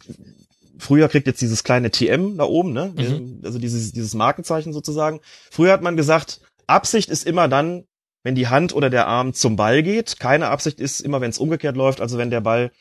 früher 0.78 1.10
kriegt 1.10 1.28
jetzt 1.28 1.42
dieses 1.42 1.64
kleine 1.66 1.92
TM 1.92 2.38
da 2.38 2.46
oben, 2.46 2.72
ne? 2.72 2.94
Mhm. 2.96 3.42
Also 3.44 3.60
dieses, 3.60 3.92
dieses 3.92 4.14
Markenzeichen 4.14 4.72
sozusagen. 4.72 5.20
Früher 5.52 5.74
hat 5.74 5.82
man 5.82 5.98
gesagt, 5.98 6.40
Absicht 6.68 7.10
ist 7.10 7.26
immer 7.26 7.48
dann, 7.50 7.84
wenn 8.24 8.36
die 8.36 8.48
Hand 8.48 8.74
oder 8.74 8.90
der 8.90 9.08
Arm 9.08 9.34
zum 9.34 9.56
Ball 9.56 9.84
geht. 9.84 10.20
Keine 10.20 10.50
Absicht 10.50 10.80
ist 10.80 11.00
immer, 11.00 11.22
wenn 11.22 11.30
es 11.30 11.38
umgekehrt 11.38 11.78
läuft, 11.78 12.02
also 12.02 12.18
wenn 12.18 12.30
der 12.30 12.42
Ball 12.42 12.72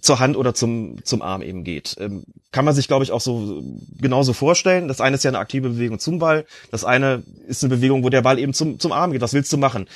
zur 0.00 0.20
Hand 0.20 0.36
oder 0.36 0.54
zum, 0.54 1.04
zum 1.04 1.22
Arm 1.22 1.42
eben 1.42 1.64
geht. 1.64 1.96
Ähm, 1.98 2.24
kann 2.52 2.64
man 2.64 2.74
sich, 2.74 2.86
glaube 2.86 3.04
ich, 3.04 3.12
auch 3.12 3.20
so 3.20 3.62
genauso 4.00 4.32
vorstellen. 4.32 4.88
Das 4.88 5.00
eine 5.00 5.16
ist 5.16 5.24
ja 5.24 5.30
eine 5.30 5.38
aktive 5.38 5.70
Bewegung 5.70 5.98
zum 5.98 6.18
Ball. 6.18 6.44
Das 6.70 6.84
eine 6.84 7.22
ist 7.46 7.64
eine 7.64 7.74
Bewegung, 7.74 8.04
wo 8.04 8.08
der 8.08 8.22
Ball 8.22 8.38
eben 8.38 8.54
zum, 8.54 8.78
zum 8.78 8.92
Arm 8.92 9.12
geht. 9.12 9.20
Was 9.20 9.34
willst 9.34 9.52
du 9.52 9.58
machen? 9.58 9.88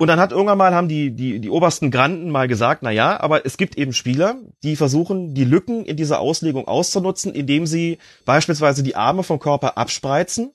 Und 0.00 0.06
dann 0.06 0.20
hat 0.20 0.30
irgendwann 0.30 0.58
mal 0.58 0.74
haben 0.74 0.88
die, 0.88 1.10
die, 1.10 1.40
die 1.40 1.50
obersten 1.50 1.90
Granden 1.90 2.30
mal 2.30 2.46
gesagt, 2.46 2.82
na 2.82 2.92
ja, 2.92 3.18
aber 3.18 3.44
es 3.44 3.56
gibt 3.56 3.76
eben 3.76 3.92
Spieler, 3.92 4.36
die 4.62 4.76
versuchen, 4.76 5.34
die 5.34 5.44
Lücken 5.44 5.84
in 5.84 5.96
dieser 5.96 6.20
Auslegung 6.20 6.68
auszunutzen, 6.68 7.34
indem 7.34 7.66
sie 7.66 7.98
beispielsweise 8.24 8.84
die 8.84 8.94
Arme 8.94 9.24
vom 9.24 9.40
Körper 9.40 9.76
abspreizen. 9.76 10.52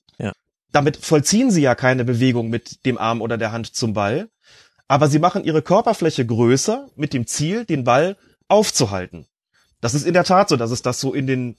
Damit 0.73 0.97
vollziehen 0.97 1.51
sie 1.51 1.61
ja 1.61 1.75
keine 1.75 2.03
Bewegung 2.03 2.49
mit 2.49 2.85
dem 2.85 2.97
Arm 2.97 3.21
oder 3.21 3.37
der 3.37 3.53
Hand 3.53 3.73
zum 3.73 3.93
Ball. 3.93 4.27
Aber 4.89 5.07
sie 5.07 5.19
machen 5.19 5.45
ihre 5.45 5.61
Körperfläche 5.61 6.25
größer 6.25 6.89
mit 6.95 7.13
dem 7.13 7.25
Ziel, 7.27 7.63
den 7.63 7.85
Ball 7.85 8.17
aufzuhalten. 8.47 9.27
Das 9.79 9.93
ist 9.93 10.05
in 10.05 10.13
der 10.13 10.23
Tat 10.23 10.49
so, 10.49 10.57
dass 10.57 10.71
es 10.71 10.81
das 10.81 10.99
so 10.99 11.13
in 11.13 11.27
den 11.27 11.55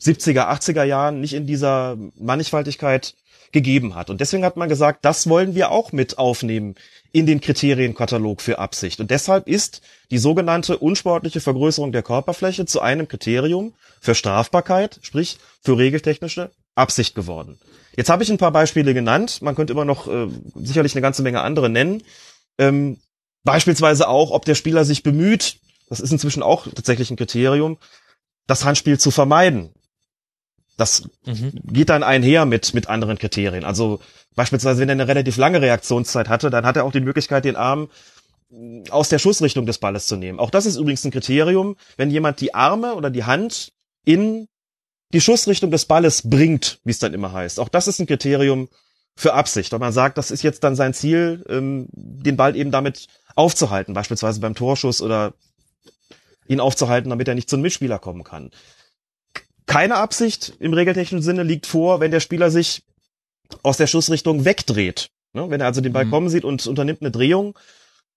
70er, 0.00 0.48
80er 0.48 0.84
Jahren 0.84 1.20
nicht 1.20 1.34
in 1.34 1.46
dieser 1.46 1.96
Mannigfaltigkeit 2.18 3.14
gegeben 3.52 3.94
hat. 3.94 4.10
Und 4.10 4.20
deswegen 4.20 4.44
hat 4.44 4.56
man 4.56 4.68
gesagt, 4.68 5.04
das 5.04 5.28
wollen 5.28 5.54
wir 5.54 5.70
auch 5.70 5.92
mit 5.92 6.18
aufnehmen 6.18 6.74
in 7.12 7.26
den 7.26 7.40
Kriterienkatalog 7.40 8.42
für 8.42 8.58
Absicht. 8.58 9.00
Und 9.00 9.10
deshalb 9.10 9.48
ist 9.48 9.82
die 10.10 10.18
sogenannte 10.18 10.78
unsportliche 10.78 11.40
Vergrößerung 11.40 11.92
der 11.92 12.02
Körperfläche 12.02 12.66
zu 12.66 12.80
einem 12.80 13.08
Kriterium 13.08 13.74
für 14.00 14.14
Strafbarkeit, 14.14 14.98
sprich 15.02 15.38
für 15.62 15.78
regeltechnische 15.78 16.50
Absicht 16.74 17.14
geworden. 17.14 17.58
Jetzt 17.98 18.10
habe 18.10 18.22
ich 18.22 18.30
ein 18.30 18.38
paar 18.38 18.52
Beispiele 18.52 18.94
genannt. 18.94 19.42
Man 19.42 19.56
könnte 19.56 19.72
immer 19.72 19.84
noch 19.84 20.06
äh, 20.06 20.28
sicherlich 20.54 20.94
eine 20.94 21.02
ganze 21.02 21.22
Menge 21.24 21.40
andere 21.40 21.68
nennen. 21.68 22.04
Ähm, 22.56 22.98
beispielsweise 23.42 24.06
auch, 24.08 24.30
ob 24.30 24.44
der 24.44 24.54
Spieler 24.54 24.84
sich 24.84 25.02
bemüht, 25.02 25.56
das 25.88 25.98
ist 25.98 26.12
inzwischen 26.12 26.44
auch 26.44 26.68
tatsächlich 26.72 27.10
ein 27.10 27.16
Kriterium, 27.16 27.76
das 28.46 28.64
Handspiel 28.64 29.00
zu 29.00 29.10
vermeiden. 29.10 29.70
Das 30.76 31.08
Mhm. 31.26 31.54
geht 31.64 31.88
dann 31.88 32.04
einher 32.04 32.44
mit, 32.46 32.72
mit 32.72 32.88
anderen 32.88 33.18
Kriterien. 33.18 33.64
Also 33.64 33.98
beispielsweise, 34.36 34.80
wenn 34.80 34.88
er 34.88 34.92
eine 34.92 35.08
relativ 35.08 35.36
lange 35.36 35.60
Reaktionszeit 35.60 36.28
hatte, 36.28 36.50
dann 36.50 36.64
hat 36.64 36.76
er 36.76 36.84
auch 36.84 36.92
die 36.92 37.00
Möglichkeit, 37.00 37.44
den 37.44 37.56
Arm 37.56 37.88
mh, 38.50 38.90
aus 38.92 39.08
der 39.08 39.18
Schussrichtung 39.18 39.66
des 39.66 39.78
Balles 39.78 40.06
zu 40.06 40.14
nehmen. 40.14 40.38
Auch 40.38 40.50
das 40.50 40.66
ist 40.66 40.76
übrigens 40.76 41.04
ein 41.04 41.10
Kriterium, 41.10 41.74
wenn 41.96 42.12
jemand 42.12 42.40
die 42.40 42.54
Arme 42.54 42.94
oder 42.94 43.10
die 43.10 43.24
Hand 43.24 43.72
in 44.04 44.46
die 45.12 45.20
Schussrichtung 45.20 45.70
des 45.70 45.86
Balles 45.86 46.28
bringt, 46.28 46.80
wie 46.84 46.90
es 46.90 46.98
dann 46.98 47.14
immer 47.14 47.32
heißt. 47.32 47.60
Auch 47.60 47.68
das 47.68 47.88
ist 47.88 47.98
ein 47.98 48.06
Kriterium 48.06 48.68
für 49.16 49.34
Absicht. 49.34 49.72
Wenn 49.72 49.80
man 49.80 49.92
sagt, 49.92 50.18
das 50.18 50.30
ist 50.30 50.42
jetzt 50.42 50.62
dann 50.64 50.76
sein 50.76 50.94
Ziel, 50.94 51.44
ähm, 51.48 51.88
den 51.92 52.36
Ball 52.36 52.54
eben 52.56 52.70
damit 52.70 53.06
aufzuhalten, 53.34 53.94
beispielsweise 53.94 54.40
beim 54.40 54.54
Torschuss 54.54 55.00
oder 55.00 55.32
ihn 56.46 56.60
aufzuhalten, 56.60 57.10
damit 57.10 57.28
er 57.28 57.34
nicht 57.34 57.50
zum 57.50 57.60
Mitspieler 57.60 57.98
kommen 57.98 58.24
kann. 58.24 58.50
Keine 59.66 59.96
Absicht 59.96 60.54
im 60.60 60.72
regeltechnischen 60.72 61.22
Sinne 61.22 61.42
liegt 61.42 61.66
vor, 61.66 62.00
wenn 62.00 62.10
der 62.10 62.20
Spieler 62.20 62.50
sich 62.50 62.82
aus 63.62 63.76
der 63.76 63.86
Schussrichtung 63.86 64.44
wegdreht. 64.44 65.10
Ne? 65.34 65.50
Wenn 65.50 65.60
er 65.60 65.66
also 65.66 65.80
den 65.80 65.92
Ball 65.92 66.06
Mhm. 66.06 66.10
kommen 66.10 66.28
sieht 66.30 66.44
und 66.44 66.66
unternimmt 66.66 67.02
eine 67.02 67.10
Drehung 67.10 67.58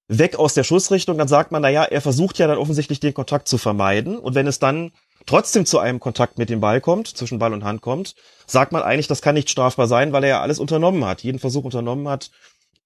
weg 0.08 0.38
aus 0.38 0.54
der 0.54 0.64
Schussrichtung, 0.64 1.18
dann 1.18 1.28
sagt 1.28 1.52
man, 1.52 1.62
na 1.62 1.70
ja, 1.70 1.84
er 1.84 2.02
versucht 2.02 2.38
ja 2.38 2.48
dann 2.48 2.58
offensichtlich 2.58 3.00
den 3.00 3.14
Kontakt 3.14 3.48
zu 3.48 3.58
vermeiden. 3.58 4.18
Und 4.18 4.36
wenn 4.36 4.48
es 4.48 4.60
dann 4.60 4.92
trotzdem 5.26 5.66
zu 5.66 5.80
einem 5.80 6.00
Kontakt 6.00 6.38
mit 6.38 6.50
dem 6.50 6.60
Ball 6.60 6.82
kommt, 6.82 7.08
zwischen 7.08 7.40
Ball 7.40 7.54
und 7.54 7.64
Hand 7.64 7.82
kommt, 7.82 8.16
sagt 8.46 8.72
man 8.72 8.84
eigentlich, 8.84 9.08
das 9.08 9.22
kann 9.22 9.36
nicht 9.36 9.50
strafbar 9.50 9.88
sein, 9.88 10.12
weil 10.14 10.24
er 10.24 10.30
ja 10.30 10.42
alles 10.42 10.60
unternommen 10.60 11.06
hat, 11.06 11.24
jeden 11.24 11.40
Versuch 11.40 11.64
unternommen 11.64 12.08
hat, 12.08 12.32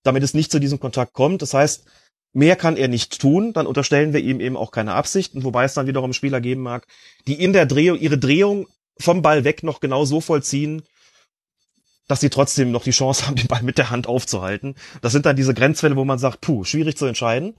damit 0.03 0.23
es 0.23 0.33
nicht 0.33 0.51
zu 0.51 0.59
diesem 0.59 0.79
Kontakt 0.79 1.13
kommt. 1.13 1.41
Das 1.41 1.53
heißt, 1.53 1.85
mehr 2.33 2.55
kann 2.55 2.77
er 2.77 2.87
nicht 2.87 3.19
tun, 3.19 3.53
dann 3.53 3.67
unterstellen 3.67 4.13
wir 4.13 4.19
ihm 4.19 4.39
eben 4.39 4.57
auch 4.57 4.71
keine 4.71 4.93
Absichten, 4.93 5.43
wobei 5.43 5.63
es 5.63 5.73
dann 5.73 5.87
wiederum 5.87 6.13
Spieler 6.13 6.41
geben 6.41 6.61
mag, 6.61 6.85
die 7.27 7.41
in 7.41 7.53
der 7.53 7.65
Drehung, 7.65 7.97
ihre 7.97 8.17
Drehung 8.17 8.67
vom 8.99 9.21
Ball 9.21 9.43
weg 9.43 9.63
noch 9.63 9.79
genau 9.79 10.05
so 10.05 10.21
vollziehen, 10.21 10.83
dass 12.07 12.19
sie 12.19 12.29
trotzdem 12.29 12.71
noch 12.71 12.83
die 12.83 12.91
Chance 12.91 13.25
haben, 13.25 13.35
den 13.35 13.47
Ball 13.47 13.63
mit 13.63 13.77
der 13.77 13.89
Hand 13.89 14.07
aufzuhalten. 14.07 14.75
Das 15.01 15.11
sind 15.11 15.25
dann 15.25 15.35
diese 15.35 15.53
Grenzfälle, 15.53 15.95
wo 15.95 16.05
man 16.05 16.19
sagt, 16.19 16.41
puh, 16.41 16.63
schwierig 16.63 16.97
zu 16.97 17.05
entscheiden. 17.05 17.55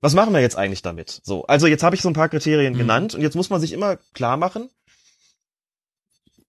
Was 0.00 0.14
machen 0.14 0.32
wir 0.32 0.40
jetzt 0.40 0.56
eigentlich 0.56 0.82
damit? 0.82 1.20
So, 1.24 1.44
also 1.46 1.66
jetzt 1.66 1.82
habe 1.82 1.94
ich 1.94 2.02
so 2.02 2.08
ein 2.08 2.14
paar 2.14 2.28
Kriterien 2.28 2.74
Mhm. 2.74 2.78
genannt 2.78 3.14
und 3.14 3.20
jetzt 3.20 3.34
muss 3.36 3.50
man 3.50 3.60
sich 3.60 3.72
immer 3.72 3.96
klar 4.14 4.36
machen. 4.36 4.70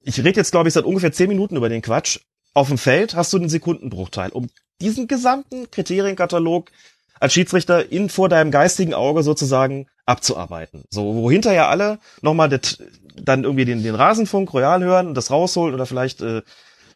Ich 0.03 0.17
rede 0.19 0.37
jetzt, 0.39 0.51
glaube 0.51 0.67
ich, 0.67 0.73
seit 0.73 0.85
ungefähr 0.85 1.11
zehn 1.11 1.27
Minuten 1.27 1.55
über 1.57 1.69
den 1.69 1.81
Quatsch. 1.81 2.19
Auf 2.53 2.69
dem 2.69 2.77
Feld 2.77 3.15
hast 3.15 3.31
du 3.33 3.37
einen 3.37 3.49
Sekundenbruchteil, 3.49 4.31
um 4.31 4.49
diesen 4.81 5.07
gesamten 5.07 5.69
Kriterienkatalog 5.69 6.71
als 7.19 7.33
Schiedsrichter 7.33 7.91
in 7.91 8.09
vor 8.09 8.29
deinem 8.29 8.49
geistigen 8.51 8.93
Auge 8.95 9.21
sozusagen 9.21 9.87
abzuarbeiten. 10.05 10.83
So, 10.89 11.13
wo 11.15 11.29
hinterher 11.29 11.69
alle 11.69 11.99
nochmal 12.21 12.49
das, 12.49 12.79
dann 13.15 13.43
irgendwie 13.43 13.65
den, 13.65 13.83
den 13.83 13.93
Rasenfunk 13.95 14.51
royal 14.53 14.83
hören 14.83 15.07
und 15.07 15.13
das 15.13 15.29
rausholen 15.29 15.75
oder 15.75 15.85
vielleicht 15.85 16.21
äh, 16.21 16.41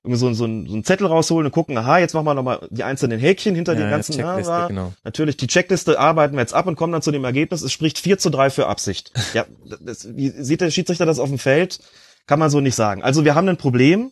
so, 0.08 0.34
so, 0.34 0.46
ein- 0.46 0.68
so 0.68 0.74
einen 0.74 0.84
Zettel 0.84 1.08
rausholen 1.08 1.46
und 1.48 1.52
gucken, 1.52 1.78
aha, 1.78 1.98
jetzt 2.00 2.14
machen 2.14 2.26
wir 2.26 2.34
nochmal 2.34 2.68
die 2.70 2.84
einzelnen 2.84 3.20
Häkchen 3.20 3.56
hinter 3.56 3.74
Ja, 3.74 3.80
den 3.82 3.90
ganzen 3.90 4.14
Checkliste, 4.16 4.52
ja, 4.52 4.68
genau. 4.68 4.94
Natürlich, 5.04 5.38
die 5.38 5.48
Checkliste 5.48 6.00
arbeiten 6.00 6.36
wir 6.36 6.42
jetzt 6.42 6.54
ab 6.54 6.68
und 6.68 6.76
kommen 6.76 6.94
dann 6.94 7.02
zu 7.02 7.12
dem 7.12 7.24
Ergebnis, 7.24 7.62
es 7.62 7.72
spricht 7.72 7.98
4 8.00 8.18
zu 8.18 8.30
3 8.30 8.50
für 8.50 8.68
Absicht. 8.68 9.12
Ja, 9.34 9.46
das, 9.82 10.16
wie 10.16 10.30
sieht 10.30 10.62
der 10.62 10.72
Schiedsrichter 10.72 11.06
das 11.06 11.20
auf 11.20 11.30
dem 11.30 11.40
Feld? 11.40 11.80
Kann 12.28 12.40
man 12.40 12.50
so 12.50 12.60
nicht 12.62 12.76
sagen. 12.76 13.04
Also 13.04 13.26
wir 13.26 13.36
haben 13.36 13.48
ein 13.50 13.58
Problem, 13.58 14.12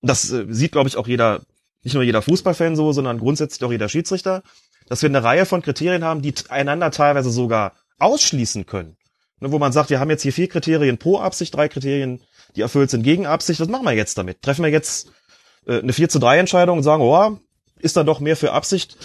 das 0.00 0.30
äh, 0.32 0.46
sieht, 0.48 0.72
glaube 0.72 0.88
ich, 0.88 0.96
auch 0.96 1.06
jeder, 1.06 1.40
nicht 1.84 1.94
nur 1.94 2.02
jeder 2.02 2.22
Fußballfan 2.22 2.74
so, 2.76 2.92
sondern 2.92 3.18
grundsätzlich 3.18 3.64
auch 3.66 3.72
jeder 3.72 3.88
Schiedsrichter, 3.88 4.42
dass 4.88 5.02
wir 5.02 5.08
eine 5.08 5.22
Reihe 5.22 5.46
von 5.46 5.62
Kriterien 5.62 6.04
haben, 6.04 6.22
die 6.22 6.34
einander 6.48 6.90
teilweise 6.90 7.30
sogar 7.30 7.72
ausschließen 7.98 8.66
können. 8.66 8.96
Ne, 9.40 9.52
wo 9.52 9.58
man 9.58 9.72
sagt, 9.72 9.90
wir 9.90 10.00
haben 10.00 10.10
jetzt 10.10 10.22
hier 10.22 10.32
vier 10.32 10.48
Kriterien 10.48 10.98
pro 10.98 11.18
Absicht, 11.18 11.54
drei 11.54 11.68
Kriterien, 11.68 12.20
die 12.56 12.60
erfüllt 12.62 12.90
sind 12.90 13.02
gegen 13.02 13.26
Absicht. 13.26 13.60
Was 13.60 13.68
machen 13.68 13.84
wir 13.84 13.92
jetzt 13.92 14.18
damit? 14.18 14.42
Treffen 14.42 14.64
wir 14.64 14.70
jetzt 14.70 15.10
äh, 15.66 15.78
eine 15.78 15.92
4 15.92 16.08
zu 16.08 16.18
3 16.18 16.38
Entscheidung 16.38 16.78
und 16.78 16.84
sagen, 16.84 17.02
oh, 17.02 17.38
ist 17.80 17.96
da 17.96 18.04
doch 18.04 18.20
mehr 18.20 18.36
für 18.36 18.52
Absicht? 18.52 18.96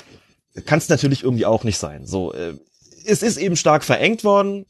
Kann 0.66 0.80
es 0.80 0.90
natürlich 0.90 1.24
irgendwie 1.24 1.46
auch 1.46 1.64
nicht 1.64 1.78
sein. 1.78 2.06
So, 2.06 2.34
äh, 2.34 2.54
es 3.06 3.22
ist 3.24 3.38
eben 3.38 3.56
stark 3.56 3.84
verengt 3.84 4.24
worden. 4.24 4.66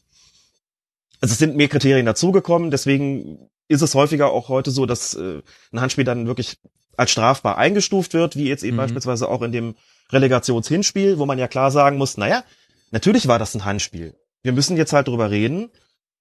Also 1.22 1.33
es 1.33 1.40
sind 1.40 1.56
mehr 1.56 1.67
Kriterien 1.67 2.06
dazugekommen, 2.06 2.69
deswegen 2.69 3.49
ist 3.67 3.82
es 3.82 3.95
häufiger 3.95 4.32
auch 4.32 4.49
heute 4.49 4.72
so, 4.72 4.85
dass 4.85 5.14
äh, 5.16 5.41
ein 5.74 5.82
Handspiel 5.82 6.03
dann 6.03 6.27
wirklich 6.27 6.57
als 6.95 7.11
strafbar 7.11 7.57
eingestuft 7.57 8.14
wird, 8.14 8.35
wie 8.35 8.48
jetzt 8.48 8.64
eben 8.64 8.75
Mhm. 8.77 8.82
beispielsweise 8.82 9.27
auch 9.27 9.41
in 9.41 9.51
dem 9.51 9.75
Relegationshinspiel, 10.11 11.17
wo 11.19 11.25
man 11.25 11.40
ja 11.40 11.48
klar 11.48 11.72
sagen 11.72 11.98
muss, 11.98 12.17
naja, 12.17 12.43
natürlich 12.91 13.27
war 13.27 13.40
das 13.40 13.56
ein 13.56 13.66
Handspiel. 13.66 14.16
Wir 14.43 14.51
müssen 14.51 14.77
jetzt 14.77 14.93
halt 14.93 15.07
drüber 15.07 15.32
reden, 15.32 15.69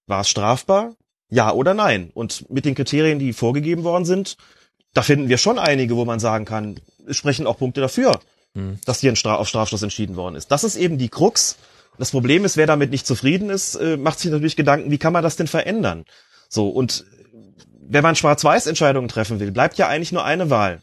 war 0.07 0.21
es 0.23 0.29
strafbar? 0.29 0.95
Ja 1.29 1.53
oder 1.53 1.75
nein? 1.75 2.11
Und 2.15 2.49
mit 2.51 2.65
den 2.65 2.75
Kriterien, 2.75 3.19
die 3.19 3.33
vorgegeben 3.33 3.85
worden 3.85 4.05
sind, 4.05 4.37
da 4.97 5.03
finden 5.03 5.29
wir 5.29 5.39
schon 5.39 5.59
einige, 5.59 5.97
wo 5.97 6.05
man 6.05 6.19
sagen 6.21 6.45
kann, 6.45 6.81
es 7.07 7.17
sprechen 7.17 7.47
auch 7.47 7.59
Punkte 7.59 7.81
dafür, 7.81 8.21
Mhm. 8.55 8.79
dass 8.87 9.01
hier 9.01 9.13
ein 9.13 9.17
Stra 9.17 9.35
auf 9.37 9.49
Strafstoß 9.49 9.83
entschieden 9.83 10.17
worden 10.17 10.35
ist. 10.37 10.51
Das 10.51 10.65
ist 10.65 10.77
eben 10.77 10.97
die 10.97 11.11
Krux. 11.11 11.57
Das 11.99 12.11
Problem 12.11 12.45
ist, 12.45 12.57
wer 12.57 12.67
damit 12.67 12.91
nicht 12.91 13.07
zufrieden 13.07 13.51
ist, 13.51 13.75
äh, 13.75 13.97
macht 13.99 14.19
sich 14.19 14.31
natürlich 14.31 14.57
Gedanken, 14.57 14.91
wie 14.91 14.99
kann 14.99 15.13
man 15.13 15.23
das 15.23 15.37
denn 15.37 15.47
verändern? 15.47 16.05
So, 16.49 16.69
und 16.71 17.05
wenn 17.89 18.03
man 18.03 18.17
Schwarz-Weiß-Entscheidungen 18.17 19.09
treffen 19.09 19.41
will, 19.41 19.53
bleibt 19.53 19.77
ja 19.79 19.89
eigentlich 19.89 20.13
nur 20.13 20.25
eine 20.25 20.49
Wahl. 20.51 20.81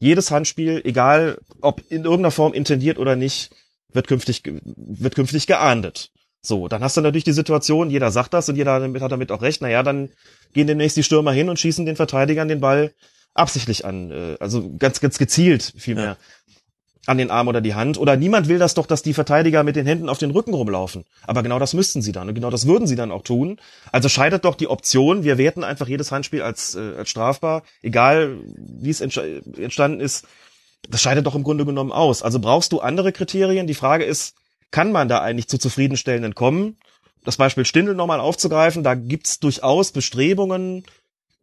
Jedes 0.00 0.30
Handspiel, 0.30 0.82
egal 0.84 1.38
ob 1.60 1.80
in 1.88 2.04
irgendeiner 2.04 2.30
Form 2.30 2.52
intendiert 2.52 2.98
oder 2.98 3.16
nicht, 3.16 3.50
wird 3.92 4.06
künftig, 4.06 4.42
wird 4.44 5.14
künftig 5.14 5.46
geahndet. 5.46 6.10
So, 6.42 6.68
dann 6.68 6.82
hast 6.82 6.96
du 6.96 7.00
natürlich 7.00 7.24
die 7.24 7.32
Situation, 7.32 7.90
jeder 7.90 8.10
sagt 8.10 8.32
das 8.32 8.48
und 8.48 8.56
jeder 8.56 8.74
hat 8.74 8.82
damit- 8.82 9.02
hat 9.02 9.10
damit 9.12 9.32
auch 9.32 9.42
recht, 9.42 9.60
naja, 9.60 9.82
dann 9.82 10.10
gehen 10.52 10.66
demnächst 10.66 10.96
die 10.96 11.02
Stürmer 11.02 11.32
hin 11.32 11.48
und 11.48 11.58
schießen 11.58 11.84
den 11.84 11.96
Verteidigern 11.96 12.48
den 12.48 12.60
Ball 12.60 12.92
absichtlich 13.38 13.84
an, 13.84 14.10
äh, 14.10 14.36
also 14.40 14.70
ganz, 14.78 15.00
ganz 15.00 15.18
gezielt 15.18 15.72
vielmehr 15.76 16.04
Ja. 16.04 16.16
an 17.06 17.16
den 17.18 17.30
Arm 17.30 17.48
oder 17.48 17.60
die 17.62 17.74
Hand. 17.74 17.96
Oder 17.98 18.16
niemand 18.16 18.48
will 18.48 18.58
das 18.58 18.74
doch, 18.74 18.86
dass 18.86 19.02
die 19.02 19.14
Verteidiger 19.14 19.62
mit 19.62 19.76
den 19.76 19.86
Händen 19.86 20.08
auf 20.10 20.18
den 20.18 20.30
Rücken 20.30 20.52
rumlaufen. 20.52 21.04
Aber 21.26 21.42
genau 21.42 21.58
das 21.58 21.72
müssten 21.72 22.02
sie 22.02 22.12
dann 22.12 22.28
und 22.28 22.34
genau 22.34 22.50
das 22.50 22.66
würden 22.66 22.86
sie 22.86 22.96
dann 22.96 23.10
auch 23.12 23.22
tun. 23.22 23.58
Also 23.92 24.08
scheidet 24.10 24.44
doch 24.44 24.54
die 24.56 24.68
Option, 24.68 25.24
wir 25.24 25.38
werten 25.38 25.64
einfach 25.64 25.88
jedes 25.88 26.12
Handspiel 26.12 26.42
als, 26.42 26.74
äh, 26.74 26.96
als 26.98 27.08
strafbar, 27.08 27.62
egal 27.82 28.36
wie 28.56 28.90
es 28.90 29.00
entstanden 29.00 30.00
ist, 30.00 30.26
das 30.88 31.00
scheidet 31.02 31.26
doch 31.26 31.34
im 31.34 31.42
Grunde 31.44 31.64
genommen 31.64 31.92
aus. 31.92 32.22
Also 32.22 32.38
brauchst 32.40 32.72
du 32.72 32.80
andere 32.80 33.12
Kriterien? 33.12 33.66
Die 33.66 33.74
Frage 33.74 34.04
ist, 34.04 34.34
kann 34.70 34.92
man 34.92 35.08
da 35.08 35.20
eigentlich 35.20 35.48
zu 35.48 35.58
zufriedenstellenden 35.58 36.34
kommen? 36.34 36.76
Das 37.24 37.36
Beispiel 37.36 37.64
Stindl 37.64 37.94
nochmal 37.94 38.20
aufzugreifen, 38.20 38.84
da 38.84 38.94
gibt's 38.94 39.40
durchaus 39.40 39.92
Bestrebungen 39.92 40.84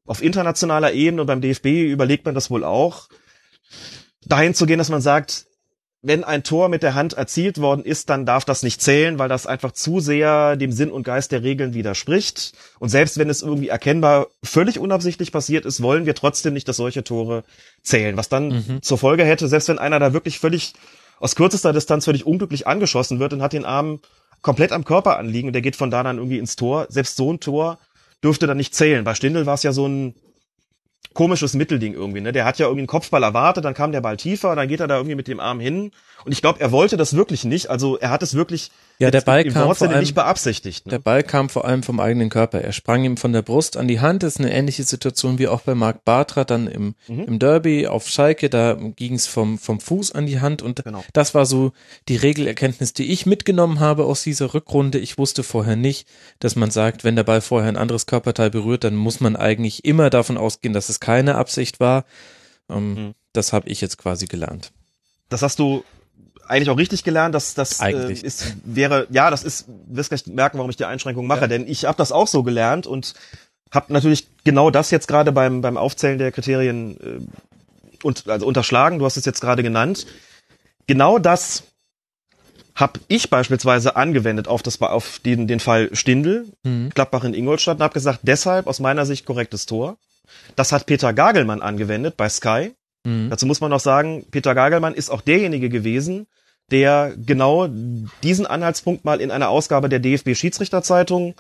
auf 0.06 0.22
internationaler 0.22 0.94
Ebene 0.94 1.22
und 1.22 1.28
beim 1.28 1.42
DFB 1.42 1.66
überlegt 1.92 2.26
man 2.26 2.36
das 2.36 2.50
wohl 2.50 2.64
auch, 2.64 3.08
dahin 4.26 4.54
zu 4.54 4.66
gehen, 4.66 4.78
dass 4.78 4.90
man 4.90 5.02
sagt, 5.02 5.46
wenn 6.02 6.24
ein 6.24 6.44
Tor 6.44 6.70
mit 6.70 6.84
der 6.84 6.94
Hand 6.94 7.14
erzielt 7.14 7.60
worden 7.60 7.84
ist, 7.84 8.12
dann 8.12 8.28
darf 8.28 8.46
das 8.46 8.62
nicht 8.62 8.80
zählen, 8.80 9.18
weil 9.18 9.28
das 9.28 9.48
einfach 9.48 9.72
zu 9.72 10.00
sehr 10.00 10.56
dem 10.56 10.72
Sinn 10.72 10.92
und 10.92 11.02
Geist 11.02 11.32
der 11.32 11.42
Regeln 11.42 11.74
widerspricht. 11.74 12.54
Und 12.78 12.90
selbst 12.90 13.18
wenn 13.18 13.28
es 13.28 13.42
irgendwie 13.42 13.70
erkennbar 13.70 14.28
völlig 14.44 14.78
unabsichtlich 14.78 15.32
passiert 15.32 15.66
ist, 15.66 15.82
wollen 15.82 16.06
wir 16.06 16.14
trotzdem 16.14 16.54
nicht, 16.54 16.68
dass 16.68 16.78
solche 16.78 17.04
Tore 17.04 17.44
zählen. 17.82 18.18
Was 18.18 18.30
dann 18.30 18.50
Mhm. 18.50 18.82
zur 18.84 19.00
Folge 19.00 19.26
hätte, 19.26 19.48
selbst 19.48 19.68
wenn 19.68 19.80
einer 19.80 19.98
da 20.00 20.14
wirklich 20.14 20.38
völlig 20.38 20.74
aus 21.20 21.36
kürzester 21.36 21.74
Distanz 21.74 22.06
völlig 22.06 22.28
unglücklich 22.28 22.68
angeschossen 22.68 23.20
wird 23.20 23.34
und 23.34 23.42
hat 23.42 23.54
den 23.54 23.66
Arm 23.66 24.00
komplett 24.44 24.74
am 24.74 24.86
Körper 24.86 25.18
anliegen 25.18 25.48
und 25.48 25.54
der 25.54 25.64
geht 25.64 25.76
von 25.76 25.90
da 25.90 26.04
dann 26.04 26.18
irgendwie 26.18 26.38
ins 26.38 26.56
Tor, 26.56 26.86
selbst 26.90 27.16
so 27.16 27.34
ein 27.34 27.40
Tor 27.40 27.80
dürfte 28.24 28.48
dann 28.48 28.58
nicht 28.58 28.74
zählen. 28.74 29.04
Bei 29.04 29.16
Stindl 29.16 29.46
war 29.46 29.56
es 29.56 29.64
ja 29.64 29.72
so 29.72 29.88
ein 29.88 30.16
komisches 31.14 31.54
Mittelding 31.54 31.94
irgendwie, 31.94 32.22
ne? 32.22 32.32
Der 32.32 32.46
hat 32.46 32.60
ja 32.60 32.66
irgendwie 32.66 32.82
einen 32.82 32.88
Kopfball 32.88 33.24
erwartet, 33.24 33.66
dann 33.66 33.74
kam 33.74 33.92
der 33.92 34.02
Ball 34.02 34.18
tiefer, 34.18 34.56
dann 34.56 34.68
geht 34.68 34.82
er 34.82 34.88
da 34.88 34.98
irgendwie 34.98 35.16
mit 35.16 35.28
dem 35.28 35.40
Arm 35.40 35.60
hin. 35.60 35.92
Und 36.26 36.32
ich 36.32 36.42
glaube, 36.42 36.60
er 36.60 36.72
wollte 36.72 36.98
das 36.98 37.16
wirklich 37.16 37.44
nicht. 37.46 37.70
Also 37.70 37.98
er 37.98 38.10
hat 38.10 38.24
es 38.24 38.34
wirklich 38.34 38.72
Ja, 38.98 39.12
der 39.12 39.22
Ball 39.22 39.42
im 39.46 39.54
kam 39.54 39.76
vor 39.76 39.88
allem- 39.90 40.00
nicht 40.00 40.16
beabsichtigt. 40.16 40.86
Der 40.88 40.94
Ne? 40.94 41.00
Ball 41.00 41.22
kam 41.24 41.50
vor 41.50 41.66
allem 41.66 41.84
vom 41.84 42.00
eigenen 42.00 42.30
Körper. 42.30 42.62
Er 42.62 42.72
sprang 42.72 43.04
ihm 43.04 43.18
von 43.18 43.32
der 43.34 43.42
Brust 43.44 43.78
an 43.78 43.88
die 43.88 44.00
Hand. 44.00 44.24
Das 44.24 44.34
ist 44.36 44.40
eine 44.40 44.52
ähnliche 44.54 44.84
Situation 44.84 45.38
wie 45.38 45.48
auch 45.48 45.62
bei 45.62 45.76
Marc 45.76 46.04
Bartra 46.04 46.44
dann 46.46 46.68
im, 46.68 46.96
Mhm. 47.08 47.20
im 47.26 47.40
Derby 47.40 47.88
auf 47.88 48.08
Schalke. 48.08 48.50
Da 48.50 48.74
ging 48.74 49.14
es 49.14 49.28
vom, 49.28 49.60
vom 49.60 49.80
Fuß 49.80 50.14
an 50.14 50.26
die 50.26 50.40
Hand 50.40 50.62
und 50.62 50.84
Genau. 50.84 51.04
das 51.14 51.36
war 51.36 51.46
so 51.46 51.74
die 52.10 52.16
Regelerkenntnis, 52.16 52.94
die 52.94 53.12
ich 53.12 53.26
mitgenommen 53.26 53.80
habe 53.80 54.06
aus 54.06 54.24
dieser 54.24 54.54
Rückrunde. 54.54 54.98
Ich 54.98 55.18
wusste 55.18 55.44
vorher 55.44 55.76
nicht, 55.76 56.08
dass 56.40 56.56
man 56.56 56.72
sagt, 56.72 57.04
wenn 57.04 57.16
der 57.16 57.24
Ball 57.24 57.42
vorher 57.42 57.70
ein 57.70 57.78
anderes 57.78 58.06
Körperteil 58.08 58.50
berührt, 58.50 58.84
dann 58.84 58.96
muss 58.96 59.20
man 59.20 59.36
eigentlich 59.36 59.86
immer 59.86 60.10
davon 60.10 60.38
ausgehen, 60.38 60.74
dass 60.74 60.90
es 60.90 61.00
keine 61.00 61.36
Absicht 61.36 61.80
war. 61.80 62.06
Ähm, 62.70 62.94
Mhm. 62.94 63.14
Das 63.34 63.52
habe 63.54 63.68
ich 63.70 63.82
jetzt 63.82 63.98
quasi 63.98 64.26
gelernt. 64.28 64.72
Das 65.28 65.42
hast 65.42 65.60
du 65.60 65.84
eigentlich 66.48 66.70
auch 66.70 66.78
richtig 66.78 67.04
gelernt, 67.04 67.34
dass 67.36 67.54
das 67.54 67.80
äh, 67.82 68.12
ist 68.14 68.56
wäre 68.64 69.08
ja, 69.10 69.30
das 69.30 69.44
ist 69.44 69.66
wirst 69.88 70.10
gleich 70.10 70.26
merken, 70.28 70.58
warum 70.58 70.70
ich 70.70 70.78
die 70.78 70.86
Einschränkung 70.86 71.28
mache, 71.28 71.42
Ja. 71.42 71.48
denn 71.48 71.68
ich 71.68 71.86
habe 71.86 71.98
das 71.98 72.12
auch 72.12 72.28
so 72.28 72.44
gelernt 72.44 72.88
und 72.88 73.14
habe 73.74 73.92
natürlich 73.94 74.28
genau 74.44 74.70
das 74.70 74.92
jetzt 74.92 75.08
gerade 75.08 75.32
beim 75.32 75.62
beim 75.62 75.78
Aufzählen 75.78 76.18
der 76.18 76.32
Kriterien 76.32 76.98
äh, 77.02 78.06
und 78.06 78.28
also 78.30 78.46
unterschlagen. 78.46 79.00
Du 79.00 79.06
hast 79.06 79.18
es 79.18 79.26
jetzt 79.26 79.42
gerade 79.42 79.64
genannt. 79.64 80.06
Genau 80.88 81.18
das 81.18 81.64
habe 82.76 83.00
ich 83.08 83.30
beispielsweise 83.30 83.96
angewendet 83.96 84.48
auf 84.48 84.62
das 84.62 84.82
auf 84.82 85.20
den 85.20 85.48
den 85.48 85.60
Fall 85.60 85.90
Stindl, 85.94 86.46
Mhm. 86.64 86.90
Gladbach 86.94 87.24
in 87.24 87.34
Ingolstadt 87.34 87.78
und 87.78 87.84
habe 87.84 87.94
gesagt, 87.94 88.20
deshalb 88.24 88.68
aus 88.68 88.80
meiner 88.80 89.06
Sicht 89.06 89.26
korrektes 89.26 89.66
Tor. 89.66 89.98
Das 90.56 90.72
hat 90.72 90.86
Peter 90.86 91.14
Gagelmann 91.14 91.62
angewendet 91.62 92.18
bei 92.18 92.28
Sky. 92.30 92.74
Mhm. 93.06 93.30
Dazu 93.30 93.46
muss 93.46 93.62
man 93.62 93.70
noch 93.70 93.80
sagen, 93.80 94.26
Peter 94.32 94.54
Gagelmann 94.54 94.94
ist 94.94 95.10
auch 95.10 95.22
derjenige 95.22 95.70
gewesen, 95.70 96.28
der 96.72 97.14
genau 97.16 97.70
diesen 98.24 98.46
Anhaltspunkt 98.46 99.06
mal 99.06 99.22
in 99.22 99.32
einer 99.32 99.50
Ausgabe 99.50 99.88
der 99.88 100.00
DFB 100.00 100.36
Schiedsrichterzeitung, 100.36 101.36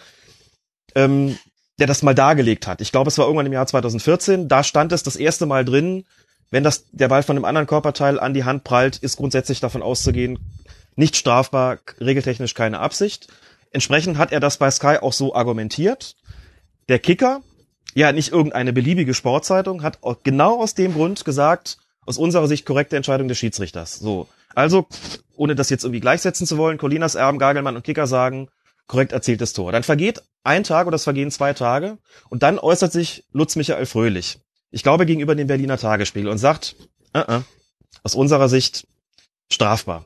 ähm, 0.94 1.38
der 1.80 1.88
das 1.88 2.03
mal 2.03 2.16
dargelegt 2.16 2.68
hat. 2.68 2.80
Ich 2.80 2.92
glaube, 2.92 3.10
es 3.10 3.18
war 3.18 3.26
irgendwann 3.26 3.48
im 3.48 3.53
Jahr 3.53 3.68
2014. 3.68 4.48
Da 4.48 4.64
stand 4.64 4.92
es 4.92 5.03
das 5.03 5.16
erste 5.16 5.45
Mal 5.45 5.66
drin, 5.66 6.06
wenn 6.52 6.64
das 6.64 6.85
der 6.92 7.08
Ball 7.08 7.24
von 7.24 7.35
einem 7.35 7.45
anderen 7.45 7.68
Körperteil 7.68 8.19
an 8.19 8.34
die 8.34 8.44
Hand 8.44 8.64
prallt, 8.64 8.98
ist 8.98 9.18
grundsätzlich 9.18 9.60
davon 9.60 9.82
auszugehen, 9.82 10.40
nicht 10.95 11.16
strafbar, 11.16 11.80
regeltechnisch 12.00 12.53
keine 12.53 12.80
Absicht. 12.80 13.27
Entsprechend 13.72 14.18
hat 14.18 14.32
er 14.32 14.40
das 14.40 14.58
bei 14.58 14.72
Sky 14.72 14.98
auch 15.02 15.11
so 15.11 15.35
argumentiert. 15.35 16.16
Der 16.88 17.00
Kicker, 17.00 17.42
ja 17.95 18.11
nicht 18.11 18.32
irgendeine 18.32 18.74
beliebige 18.74 19.14
Sportzeitung, 19.14 19.82
hat 19.82 19.99
genau 20.24 20.61
aus 20.61 20.75
dem 20.75 20.93
Grund 20.93 21.25
gesagt, 21.25 21.77
aus 22.06 22.17
unserer 22.17 22.48
Sicht 22.48 22.65
korrekte 22.65 22.95
Entscheidung 22.95 23.27
des 23.27 23.40
Schiedsrichters. 23.40 23.95
So. 23.95 24.27
Also, 24.53 24.88
ohne 25.35 25.56
das 25.56 25.69
jetzt 25.69 25.83
irgendwie 25.83 26.01
gleichsetzen 26.01 26.45
zu 26.45 26.57
wollen, 26.57 26.77
Colinas 26.77 27.15
Erben, 27.15 27.40
Gagelmann 27.40 27.75
und 27.75 27.83
Kicker 27.83 28.06
sagen, 28.06 28.49
korrekt 28.88 29.11
erzieltes 29.11 29.53
Tor. 29.53 29.72
Dann 29.72 29.83
vergeht 29.83 30.22
ein 30.43 30.64
Tag 30.64 30.88
oder 30.88 30.95
es 30.95 31.03
vergehen 31.03 31.32
zwei 31.32 31.53
Tage 31.53 31.98
und 32.30 32.43
dann 32.43 32.59
äußert 32.59 32.91
sich 32.91 33.25
Lutz 33.32 33.56
Michael 33.56 33.85
Fröhlich. 33.85 34.40
Ich 34.69 34.83
glaube 34.83 35.06
gegenüber 35.06 35.35
dem 35.35 35.48
Berliner 35.48 35.77
Tagesspiegel 35.77 36.30
und 36.30 36.38
sagt, 36.38 36.75
uh 37.15 37.19
-uh, 37.19 37.43
aus 38.03 38.14
unserer 38.14 38.49
Sicht 38.49 38.88
strafbar. 39.51 40.06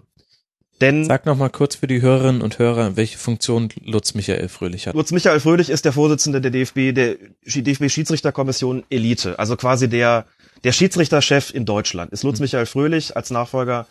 Denn 0.82 1.03
Sag 1.03 1.25
noch 1.25 1.35
mal 1.35 1.49
kurz 1.49 1.75
für 1.75 1.88
die 1.88 2.01
Hörerinnen 2.01 2.41
und 2.41 2.58
Hörer, 2.58 2.95
welche 2.95 3.17
Funktion 3.17 3.69
Lutz 3.83 4.14
Michael 4.14 4.48
Fröhlich 4.48 4.88
hat. 4.88 4.95
Lutz 4.95 5.11
Michael 5.11 5.40
Fröhlich 5.41 5.69
ist 5.69 5.83
der 5.83 5.91
Vorsitzende 5.91 6.40
der 6.40 6.51
DFB, 6.51 6.93
der 6.93 7.16
DFB 7.45 7.90
Schiedsrichterkommission 7.90 8.83
Elite, 8.90 9.38
also 9.38 9.58
quasi 9.58 9.90
der 9.90 10.25
der 10.64 10.72
Schiedsrichterchef 10.72 11.53
in 11.53 11.66
Deutschland. 11.66 12.11
Ist 12.11 12.24
Lutz 12.24 12.40
Michael 12.40 12.66
Fröhlich 12.66 13.16
als 13.16 13.32
Nachfolger 13.32 13.88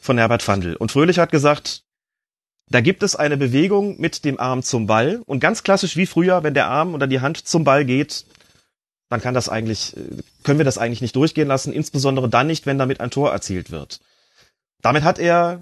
von 0.00 0.18
Herbert 0.18 0.42
Fandl. 0.42 0.76
Und 0.76 0.92
Fröhlich 0.92 1.18
hat 1.18 1.30
gesagt, 1.30 1.82
da 2.70 2.80
gibt 2.80 3.02
es 3.02 3.16
eine 3.16 3.36
Bewegung 3.36 4.00
mit 4.00 4.24
dem 4.24 4.38
Arm 4.40 4.62
zum 4.62 4.86
Ball 4.86 5.22
und 5.26 5.40
ganz 5.40 5.62
klassisch 5.62 5.96
wie 5.96 6.06
früher, 6.06 6.42
wenn 6.42 6.54
der 6.54 6.68
Arm 6.68 6.94
oder 6.94 7.06
die 7.06 7.20
Hand 7.20 7.46
zum 7.46 7.64
Ball 7.64 7.84
geht, 7.84 8.24
dann 9.10 9.20
kann 9.20 9.34
das 9.34 9.48
eigentlich, 9.48 9.94
können 10.42 10.58
wir 10.58 10.64
das 10.64 10.78
eigentlich 10.78 11.02
nicht 11.02 11.16
durchgehen 11.16 11.48
lassen, 11.48 11.72
insbesondere 11.72 12.28
dann 12.28 12.46
nicht, 12.46 12.64
wenn 12.64 12.78
damit 12.78 13.00
ein 13.00 13.10
Tor 13.10 13.30
erzielt 13.30 13.70
wird. 13.70 14.00
Damit 14.80 15.02
hat 15.02 15.18
er 15.18 15.60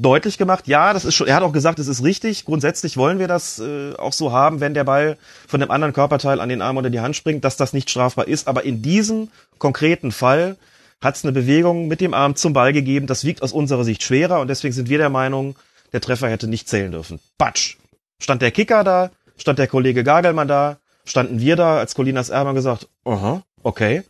deutlich 0.00 0.38
gemacht, 0.38 0.66
ja, 0.66 0.92
das 0.92 1.04
ist 1.04 1.14
schon, 1.14 1.26
er 1.26 1.36
hat 1.36 1.42
auch 1.42 1.52
gesagt, 1.52 1.78
es 1.78 1.88
ist 1.88 2.02
richtig, 2.02 2.44
grundsätzlich 2.44 2.96
wollen 2.96 3.18
wir 3.18 3.28
das 3.28 3.58
äh, 3.58 3.94
auch 3.96 4.12
so 4.12 4.32
haben, 4.32 4.60
wenn 4.60 4.74
der 4.74 4.84
Ball 4.84 5.18
von 5.46 5.60
dem 5.60 5.70
anderen 5.70 5.92
Körperteil 5.92 6.40
an 6.40 6.48
den 6.48 6.62
Arm 6.62 6.76
oder 6.78 6.90
die 6.90 7.00
Hand 7.00 7.16
springt, 7.16 7.44
dass 7.44 7.56
das 7.56 7.72
nicht 7.72 7.90
strafbar 7.90 8.26
ist, 8.26 8.48
aber 8.48 8.64
in 8.64 8.82
diesem 8.82 9.28
konkreten 9.58 10.10
Fall 10.10 10.56
hat 11.00 11.16
es 11.16 11.24
eine 11.24 11.32
Bewegung 11.32 11.88
mit 11.88 12.00
dem 12.00 12.14
Arm 12.14 12.34
zum 12.34 12.52
Ball 12.52 12.72
gegeben, 12.72 13.06
das 13.06 13.24
wiegt 13.24 13.42
aus 13.42 13.52
unserer 13.52 13.84
Sicht 13.84 14.02
schwerer 14.02 14.40
und 14.40 14.48
deswegen 14.48 14.72
sind 14.72 14.88
wir 14.88 14.98
der 14.98 15.10
Meinung, 15.10 15.56
der 15.92 16.00
Treffer 16.00 16.28
hätte 16.28 16.46
nicht 16.48 16.68
zählen 16.68 16.92
dürfen. 16.92 17.20
Batsch! 17.38 17.76
Stand 18.18 18.42
der 18.42 18.50
Kicker 18.50 18.84
da, 18.84 19.10
stand 19.36 19.58
der 19.58 19.66
Kollege 19.66 20.04
Gagelmann 20.04 20.48
da, 20.48 20.78
standen 21.04 21.40
wir 21.40 21.56
da, 21.56 21.78
als 21.78 21.94
Colinas 21.94 22.28
Erber 22.28 22.54
gesagt, 22.54 22.88
aha, 23.04 23.42
okay. 23.62 24.02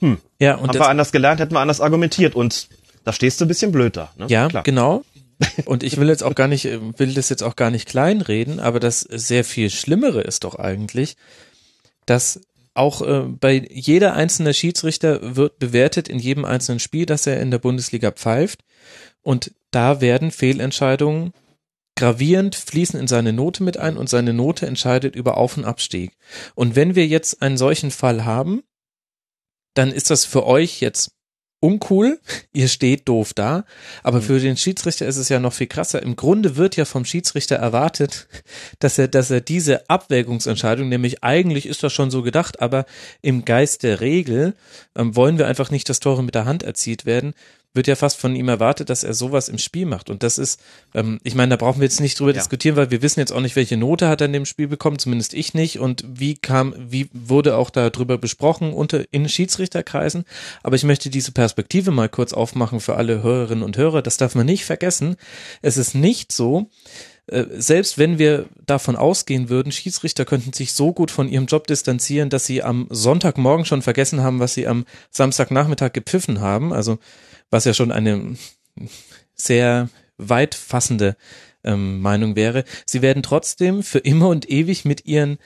Hm. 0.00 0.18
Ja, 0.38 0.56
und 0.56 0.68
Haben 0.68 0.78
wir 0.78 0.88
anders 0.88 1.12
gelernt, 1.12 1.40
hätten 1.40 1.54
wir 1.54 1.60
anders 1.60 1.80
argumentiert 1.80 2.34
und 2.34 2.68
da 3.04 3.12
stehst 3.12 3.40
du 3.40 3.44
ein 3.44 3.48
bisschen 3.48 3.70
blöd 3.70 3.96
da. 3.96 4.10
Ne? 4.16 4.26
ja, 4.28 4.48
Klar. 4.48 4.64
genau. 4.64 5.04
Und 5.64 5.82
ich 5.82 5.96
will 5.96 6.08
jetzt 6.08 6.22
auch 6.22 6.34
gar 6.34 6.48
nicht, 6.48 6.64
will 6.64 7.14
das 7.14 7.28
jetzt 7.28 7.42
auch 7.42 7.56
gar 7.56 7.70
nicht 7.70 7.88
kleinreden, 7.88 8.60
aber 8.60 8.80
das 8.80 9.00
sehr 9.00 9.44
viel 9.44 9.70
Schlimmere 9.70 10.20
ist 10.20 10.44
doch 10.44 10.56
eigentlich, 10.56 11.16
dass 12.06 12.40
auch 12.74 13.02
äh, 13.02 13.20
bei 13.28 13.66
jeder 13.70 14.14
einzelne 14.14 14.52
Schiedsrichter 14.52 15.36
wird 15.36 15.58
bewertet 15.58 16.08
in 16.08 16.18
jedem 16.18 16.44
einzelnen 16.44 16.80
Spiel, 16.80 17.06
das 17.06 17.26
er 17.26 17.40
in 17.40 17.50
der 17.50 17.58
Bundesliga 17.58 18.10
pfeift. 18.10 18.64
Und 19.22 19.52
da 19.70 20.00
werden 20.00 20.30
Fehlentscheidungen 20.30 21.32
gravierend 21.96 22.56
fließen 22.56 22.98
in 22.98 23.06
seine 23.06 23.32
Note 23.32 23.62
mit 23.62 23.76
ein 23.76 23.96
und 23.96 24.08
seine 24.08 24.32
Note 24.32 24.66
entscheidet 24.66 25.14
über 25.14 25.36
Auf- 25.36 25.56
und 25.56 25.64
Abstieg. 25.64 26.12
Und 26.56 26.74
wenn 26.74 26.96
wir 26.96 27.06
jetzt 27.06 27.40
einen 27.40 27.56
solchen 27.56 27.92
Fall 27.92 28.24
haben, 28.24 28.64
dann 29.74 29.92
ist 29.92 30.10
das 30.10 30.24
für 30.24 30.44
euch 30.44 30.80
jetzt 30.80 31.12
uncool, 31.64 32.20
ihr 32.52 32.68
steht 32.68 33.08
doof 33.08 33.32
da, 33.32 33.64
aber 34.02 34.20
für 34.20 34.38
den 34.38 34.58
Schiedsrichter 34.58 35.06
ist 35.06 35.16
es 35.16 35.30
ja 35.30 35.40
noch 35.40 35.54
viel 35.54 35.66
krasser. 35.66 36.02
Im 36.02 36.14
Grunde 36.14 36.56
wird 36.56 36.76
ja 36.76 36.84
vom 36.84 37.06
Schiedsrichter 37.06 37.56
erwartet, 37.56 38.28
dass 38.80 38.98
er, 38.98 39.08
dass 39.08 39.30
er 39.30 39.40
diese 39.40 39.88
Abwägungsentscheidung, 39.88 40.90
nämlich 40.90 41.24
eigentlich 41.24 41.64
ist 41.66 41.82
das 41.82 41.92
schon 41.92 42.10
so 42.10 42.20
gedacht, 42.20 42.60
aber 42.60 42.84
im 43.22 43.46
Geist 43.46 43.82
der 43.82 44.02
Regel 44.02 44.54
ähm, 44.94 45.16
wollen 45.16 45.38
wir 45.38 45.46
einfach 45.46 45.70
nicht, 45.70 45.88
dass 45.88 46.00
Tore 46.00 46.22
mit 46.22 46.34
der 46.34 46.44
Hand 46.44 46.62
erzielt 46.62 47.06
werden, 47.06 47.32
wird 47.74 47.86
ja 47.88 47.96
fast 47.96 48.18
von 48.18 48.34
ihm 48.36 48.48
erwartet, 48.48 48.88
dass 48.88 49.04
er 49.04 49.12
sowas 49.14 49.48
im 49.48 49.58
Spiel 49.58 49.84
macht. 49.84 50.08
Und 50.08 50.22
das 50.22 50.38
ist, 50.38 50.60
ähm, 50.94 51.20
ich 51.24 51.34
meine, 51.34 51.50
da 51.50 51.56
brauchen 51.56 51.80
wir 51.80 51.86
jetzt 51.86 52.00
nicht 52.00 52.18
drüber 52.18 52.30
Ja. 52.30 52.38
diskutieren, 52.38 52.76
weil 52.76 52.90
wir 52.90 53.02
wissen 53.02 53.20
jetzt 53.20 53.32
auch 53.32 53.40
nicht, 53.40 53.56
welche 53.56 53.76
Note 53.76 54.08
hat 54.08 54.20
er 54.20 54.26
in 54.26 54.32
dem 54.32 54.46
Spiel 54.46 54.68
bekommen, 54.68 54.98
zumindest 54.98 55.34
ich 55.34 55.54
nicht. 55.54 55.78
Und 55.78 56.04
wie 56.06 56.34
kam, 56.36 56.74
wie 56.78 57.10
wurde 57.12 57.56
auch 57.56 57.70
darüber 57.70 58.16
besprochen 58.16 58.72
unter 58.72 59.04
in 59.10 59.28
Schiedsrichterkreisen. 59.28 60.24
Aber 60.62 60.76
ich 60.76 60.84
möchte 60.84 61.10
diese 61.10 61.32
Perspektive 61.32 61.90
mal 61.90 62.08
kurz 62.08 62.32
aufmachen 62.32 62.80
für 62.80 62.94
alle 62.94 63.22
Hörerinnen 63.22 63.64
und 63.64 63.76
Hörer. 63.76 64.02
Das 64.02 64.16
darf 64.16 64.34
man 64.34 64.46
nicht 64.46 64.64
vergessen. 64.64 65.16
Es 65.60 65.76
ist 65.76 65.94
nicht 65.94 66.32
so, 66.32 66.70
äh, 67.26 67.44
selbst 67.56 67.98
wenn 67.98 68.18
wir 68.18 68.46
davon 68.66 68.96
ausgehen 68.96 69.48
würden, 69.48 69.72
Schiedsrichter 69.72 70.24
könnten 70.24 70.52
sich 70.52 70.74
so 70.74 70.92
gut 70.92 71.10
von 71.10 71.28
ihrem 71.28 71.46
Job 71.46 71.66
distanzieren, 71.66 72.30
dass 72.30 72.46
sie 72.46 72.62
am 72.62 72.86
Sonntagmorgen 72.90 73.64
schon 73.64 73.82
vergessen 73.82 74.22
haben, 74.22 74.40
was 74.40 74.54
sie 74.54 74.66
am 74.66 74.84
Samstagnachmittag 75.10 75.92
gepfiffen 75.92 76.40
haben. 76.40 76.72
Also 76.72 76.98
was 77.54 77.64
ja 77.64 77.72
schon 77.72 77.92
eine 77.92 78.36
sehr 79.34 79.88
weit 80.18 80.54
fassende 80.56 81.16
ähm, 81.62 82.00
Meinung 82.00 82.34
wäre. 82.34 82.64
Sie 82.84 83.00
werden 83.00 83.22
trotzdem 83.22 83.84
für 83.84 84.00
immer 84.00 84.28
und 84.28 84.50
ewig 84.50 84.84
mit 84.84 85.06
ihren 85.06 85.38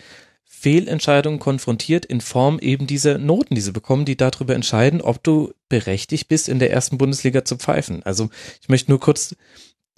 Fehlentscheidungen 0.45 1.39
konfrontiert 1.39 2.07
in 2.07 2.23
Form 2.23 2.59
eben 2.59 2.87
dieser 2.87 3.19
Noten, 3.19 3.55
die 3.55 3.61
sie 3.61 3.73
bekommen, 3.73 4.07
die 4.07 4.17
darüber 4.17 4.55
entscheiden, 4.55 5.03
ob 5.03 5.23
du 5.23 5.53
berechtigt 5.69 6.29
bist, 6.29 6.49
in 6.49 6.59
der 6.59 6.73
ersten 6.73 6.97
Bundesliga 6.97 7.45
zu 7.45 7.57
pfeifen. 7.57 8.03
Also 8.03 8.31
ich 8.63 8.71
möchte 8.71 8.91
nur 8.91 9.01
kurz 9.01 9.37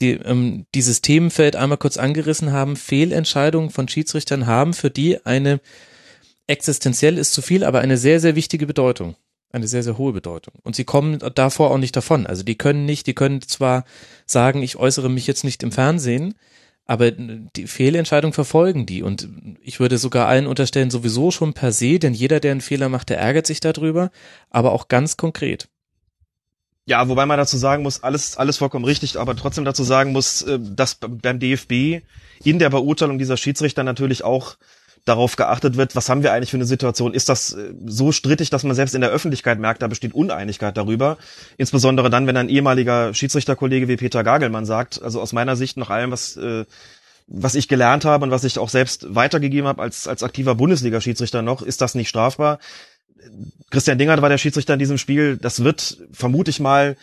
die, 0.01 0.13
ähm, 0.13 0.67
dieses 0.75 1.03
Themenfeld 1.03 1.55
einmal 1.55 1.79
kurz 1.79 1.97
angerissen 1.97 2.51
haben. 2.51 2.75
Fehlentscheidungen 2.75 3.71
von 3.71 3.87
Schiedsrichtern 3.89 4.47
haben 4.47 4.75
für 4.75 4.91
die 4.91 5.25
eine 5.25 5.61
existenziell 6.49 7.19
ist 7.19 7.33
zu 7.33 7.41
viel, 7.41 7.63
aber 7.63 7.81
eine 7.81 7.97
sehr, 7.97 8.19
sehr 8.19 8.35
wichtige 8.35 8.67
Bedeutung. 8.67 9.15
Eine 9.53 9.67
sehr, 9.67 9.83
sehr 9.83 9.99
hohe 9.99 10.13
Bedeutung. 10.13 10.55
Und 10.63 10.77
sie 10.77 10.85
kommen 10.85 11.19
davor 11.35 11.71
auch 11.71 11.79
nicht 11.79 11.97
davon. 11.97 12.27
Also 12.27 12.45
die 12.45 12.57
können 12.57 12.85
nicht, 12.85 13.07
die 13.07 13.15
können 13.15 13.43
zwar 13.43 13.85
sagen, 14.25 14.63
ich 14.63 14.77
äußere 14.77 15.11
mich 15.11 15.27
jetzt 15.27 15.43
nicht 15.43 15.63
im 15.63 15.73
Fernsehen, 15.73 16.35
aber 16.87 17.11
die 17.11 17.67
Fehlentscheidung 17.67 18.33
verfolgen 18.33 18.87
die. 18.87 19.03
Und 19.03 19.29
ich 19.61 19.81
würde 19.81 19.99
sogar 19.99 20.29
allen 20.29 20.47
unterstellen, 20.47 20.91
sowieso 20.91 21.31
schon 21.31 21.53
per 21.53 21.73
se, 21.73 21.99
denn 21.99 22.15
jeder, 22.15 22.41
der 22.41 22.53
einen 22.53 22.61
Fehler 22.61 22.89
macht, 22.89 23.11
der 23.11 23.19
ärgert 23.19 23.47
sich 23.47 23.61
darüber, 23.61 24.11
aber 24.51 24.73
auch 24.73 24.89
ganz 24.89 25.17
konkret. 25.17 25.69
Ja, 26.87 27.09
wobei 27.09 27.27
man 27.27 27.39
dazu 27.39 27.57
sagen 27.57 27.85
muss, 27.85 28.03
alles, 28.03 28.37
alles 28.37 28.57
vollkommen 28.57 28.85
richtig, 28.85 29.19
aber 29.19 29.37
trotzdem 29.37 29.65
dazu 29.65 29.85
sagen 29.85 30.13
muss, 30.13 30.43
äh, 30.43 30.59
dass 30.61 30.97
beim 30.97 31.39
DFB 31.39 32.03
in 32.43 32.59
der 32.59 32.71
Beurteilung 32.71 33.19
dieser 33.19 33.37
Schiedsrichter 33.37 33.85
natürlich 33.85 34.25
auch 34.25 34.57
darauf 35.05 35.37
geachtet 35.37 35.77
wird, 35.77 35.97
was 35.97 36.09
haben 36.09 36.23
wir 36.23 36.33
eigentlich 36.33 36.51
für 36.51 36.57
eine 36.57 36.67
Situation? 36.67 37.15
Ist 37.15 37.29
das 37.29 37.53
äh, 37.53 37.73
so 37.87 38.13
strittig, 38.13 38.51
dass 38.51 38.65
man 38.65 38.75
selbst 38.75 38.95
in 38.95 39.01
der 39.01 39.11
Öffentlichkeit 39.11 39.59
merkt, 39.59 39.83
da 39.83 39.87
besteht 39.87 40.15
Uneinigkeit 40.15 40.77
darüber? 40.77 41.19
Insbesondere 41.57 42.11
dann, 42.11 42.27
wenn 42.27 42.37
ein 42.37 42.49
ehemaliger 42.49 43.15
Schiedsrichterkollege 43.15 43.89
wie 43.89 43.97
Peter 43.97 44.25
Gagelmann 44.25 44.67
sagt, 44.67 45.03
also 45.03 45.21
aus 45.21 45.33
meiner 45.33 45.57
Sicht 45.57 45.77
nach 45.77 45.91
allem, 45.91 46.11
was 46.11 46.37
äh, 46.37 46.65
was 47.33 47.55
ich 47.55 47.69
gelernt 47.69 48.05
habe 48.05 48.25
und 48.25 48.33
was 48.33 48.43
ich 48.43 48.59
auch 48.59 48.69
selbst 48.69 49.15
weitergegeben 49.15 49.69
habe 49.69 49.81
als, 49.81 50.09
als 50.09 50.25
aktiver 50.25 50.57
Bundesliga-Schiedsrichter 50.57 51.43
noch, 51.43 51.63
ist 51.63 51.81
das 51.81 51.95
nicht 51.95 52.09
strafbar. 52.09 52.59
Christian 53.71 53.99
Dingert 53.99 54.21
war 54.21 54.29
der 54.29 54.39
Schiedsrichter 54.39 54.73
in 54.73 54.81
diesem 54.81 54.99
Spiel. 54.99 55.37
Das 55.37 55.63
wird, 55.63 55.99
vermute 56.13 56.51
ich 56.51 56.59
mal, 56.59 56.97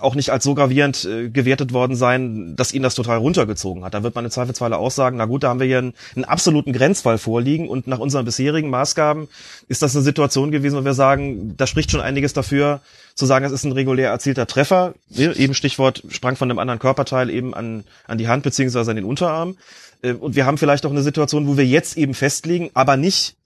auch 0.00 0.14
nicht 0.14 0.30
als 0.30 0.44
so 0.44 0.54
gravierend 0.54 1.04
äh, 1.04 1.28
gewertet 1.28 1.72
worden 1.72 1.94
sein, 1.94 2.56
dass 2.56 2.72
ihn 2.72 2.82
das 2.82 2.94
total 2.94 3.18
runtergezogen 3.18 3.84
hat. 3.84 3.94
Da 3.94 4.02
wird 4.02 4.14
man 4.14 4.24
im 4.24 4.30
Zweifelsfalle 4.30 4.76
auch 4.76 4.90
sagen, 4.90 5.16
na 5.18 5.26
gut, 5.26 5.44
da 5.44 5.48
haben 5.48 5.60
wir 5.60 5.66
hier 5.66 5.78
einen, 5.78 5.94
einen 6.16 6.24
absoluten 6.24 6.72
Grenzfall 6.72 7.18
vorliegen 7.18 7.68
und 7.68 7.86
nach 7.86 8.00
unseren 8.00 8.24
bisherigen 8.24 8.68
Maßgaben 8.68 9.28
ist 9.68 9.82
das 9.82 9.94
eine 9.94 10.02
Situation 10.02 10.50
gewesen, 10.50 10.76
wo 10.78 10.84
wir 10.84 10.94
sagen, 10.94 11.56
da 11.56 11.66
spricht 11.66 11.90
schon 11.90 12.00
einiges 12.00 12.32
dafür, 12.32 12.80
zu 13.14 13.26
sagen, 13.26 13.44
es 13.44 13.52
ist 13.52 13.64
ein 13.64 13.72
regulär 13.72 14.10
erzielter 14.10 14.46
Treffer. 14.46 14.94
Eben 15.16 15.54
Stichwort 15.54 16.02
sprang 16.10 16.36
von 16.36 16.50
einem 16.50 16.58
anderen 16.58 16.80
Körperteil 16.80 17.30
eben 17.30 17.54
an, 17.54 17.84
an 18.06 18.18
die 18.18 18.28
Hand 18.28 18.42
beziehungsweise 18.42 18.90
an 18.90 18.96
den 18.96 19.06
Unterarm. 19.06 19.56
Äh, 20.02 20.12
Und 20.12 20.34
wir 20.34 20.46
haben 20.46 20.58
vielleicht 20.58 20.84
auch 20.84 20.90
eine 20.90 21.02
Situation, 21.02 21.46
wo 21.46 21.56
wir 21.56 21.66
jetzt 21.66 21.96
eben 21.96 22.14
festlegen, 22.14 22.70
aber 22.74 22.96
nicht 22.96 23.36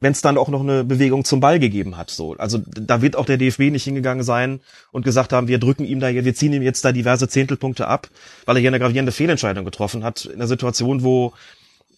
wenn 0.00 0.12
es 0.12 0.20
dann 0.20 0.36
auch 0.36 0.48
noch 0.48 0.60
eine 0.60 0.84
Bewegung 0.84 1.24
zum 1.24 1.40
Ball 1.40 1.58
gegeben 1.58 1.96
hat. 1.96 2.10
So, 2.10 2.34
also 2.36 2.58
da 2.66 3.00
wird 3.00 3.16
auch 3.16 3.24
der 3.24 3.38
DFB 3.38 3.70
nicht 3.70 3.84
hingegangen 3.84 4.24
sein 4.24 4.60
und 4.92 5.04
gesagt 5.04 5.32
haben, 5.32 5.48
wir 5.48 5.58
drücken 5.58 5.84
ihm 5.84 6.00
da, 6.00 6.12
wir 6.12 6.34
ziehen 6.34 6.52
ihm 6.52 6.62
jetzt 6.62 6.84
da 6.84 6.92
diverse 6.92 7.28
Zehntelpunkte 7.28 7.88
ab, 7.88 8.08
weil 8.44 8.56
er 8.56 8.60
hier 8.60 8.70
eine 8.70 8.78
gravierende 8.78 9.12
Fehlentscheidung 9.12 9.64
getroffen 9.64 10.04
hat 10.04 10.26
in 10.26 10.34
einer 10.34 10.46
Situation, 10.46 11.02
wo 11.02 11.32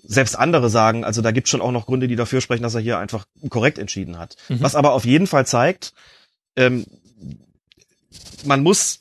selbst 0.05 0.39
andere 0.39 0.70
sagen, 0.70 1.05
also 1.05 1.23
da 1.23 1.33
gibt 1.33 1.49
schon 1.49 1.60
auch 1.60 1.73
noch 1.73 1.86
Gründe, 1.86 2.07
die 2.07 2.17
dafür 2.17 2.41
sprechen, 2.41 2.62
dass 2.62 2.75
er 2.75 2.81
hier 2.81 2.99
einfach 2.99 3.27
korrekt 3.51 3.78
entschieden 3.78 4.18
hat. 4.18 4.36
Mhm. 4.49 4.62
Was 4.62 4.77
aber 4.77 4.93
auf 4.93 5.05
jeden 5.05 5.27
Fall 5.27 5.44
zeigt, 5.44 5.93
ähm, 6.57 6.86
man 8.44 8.62
muss 8.62 9.01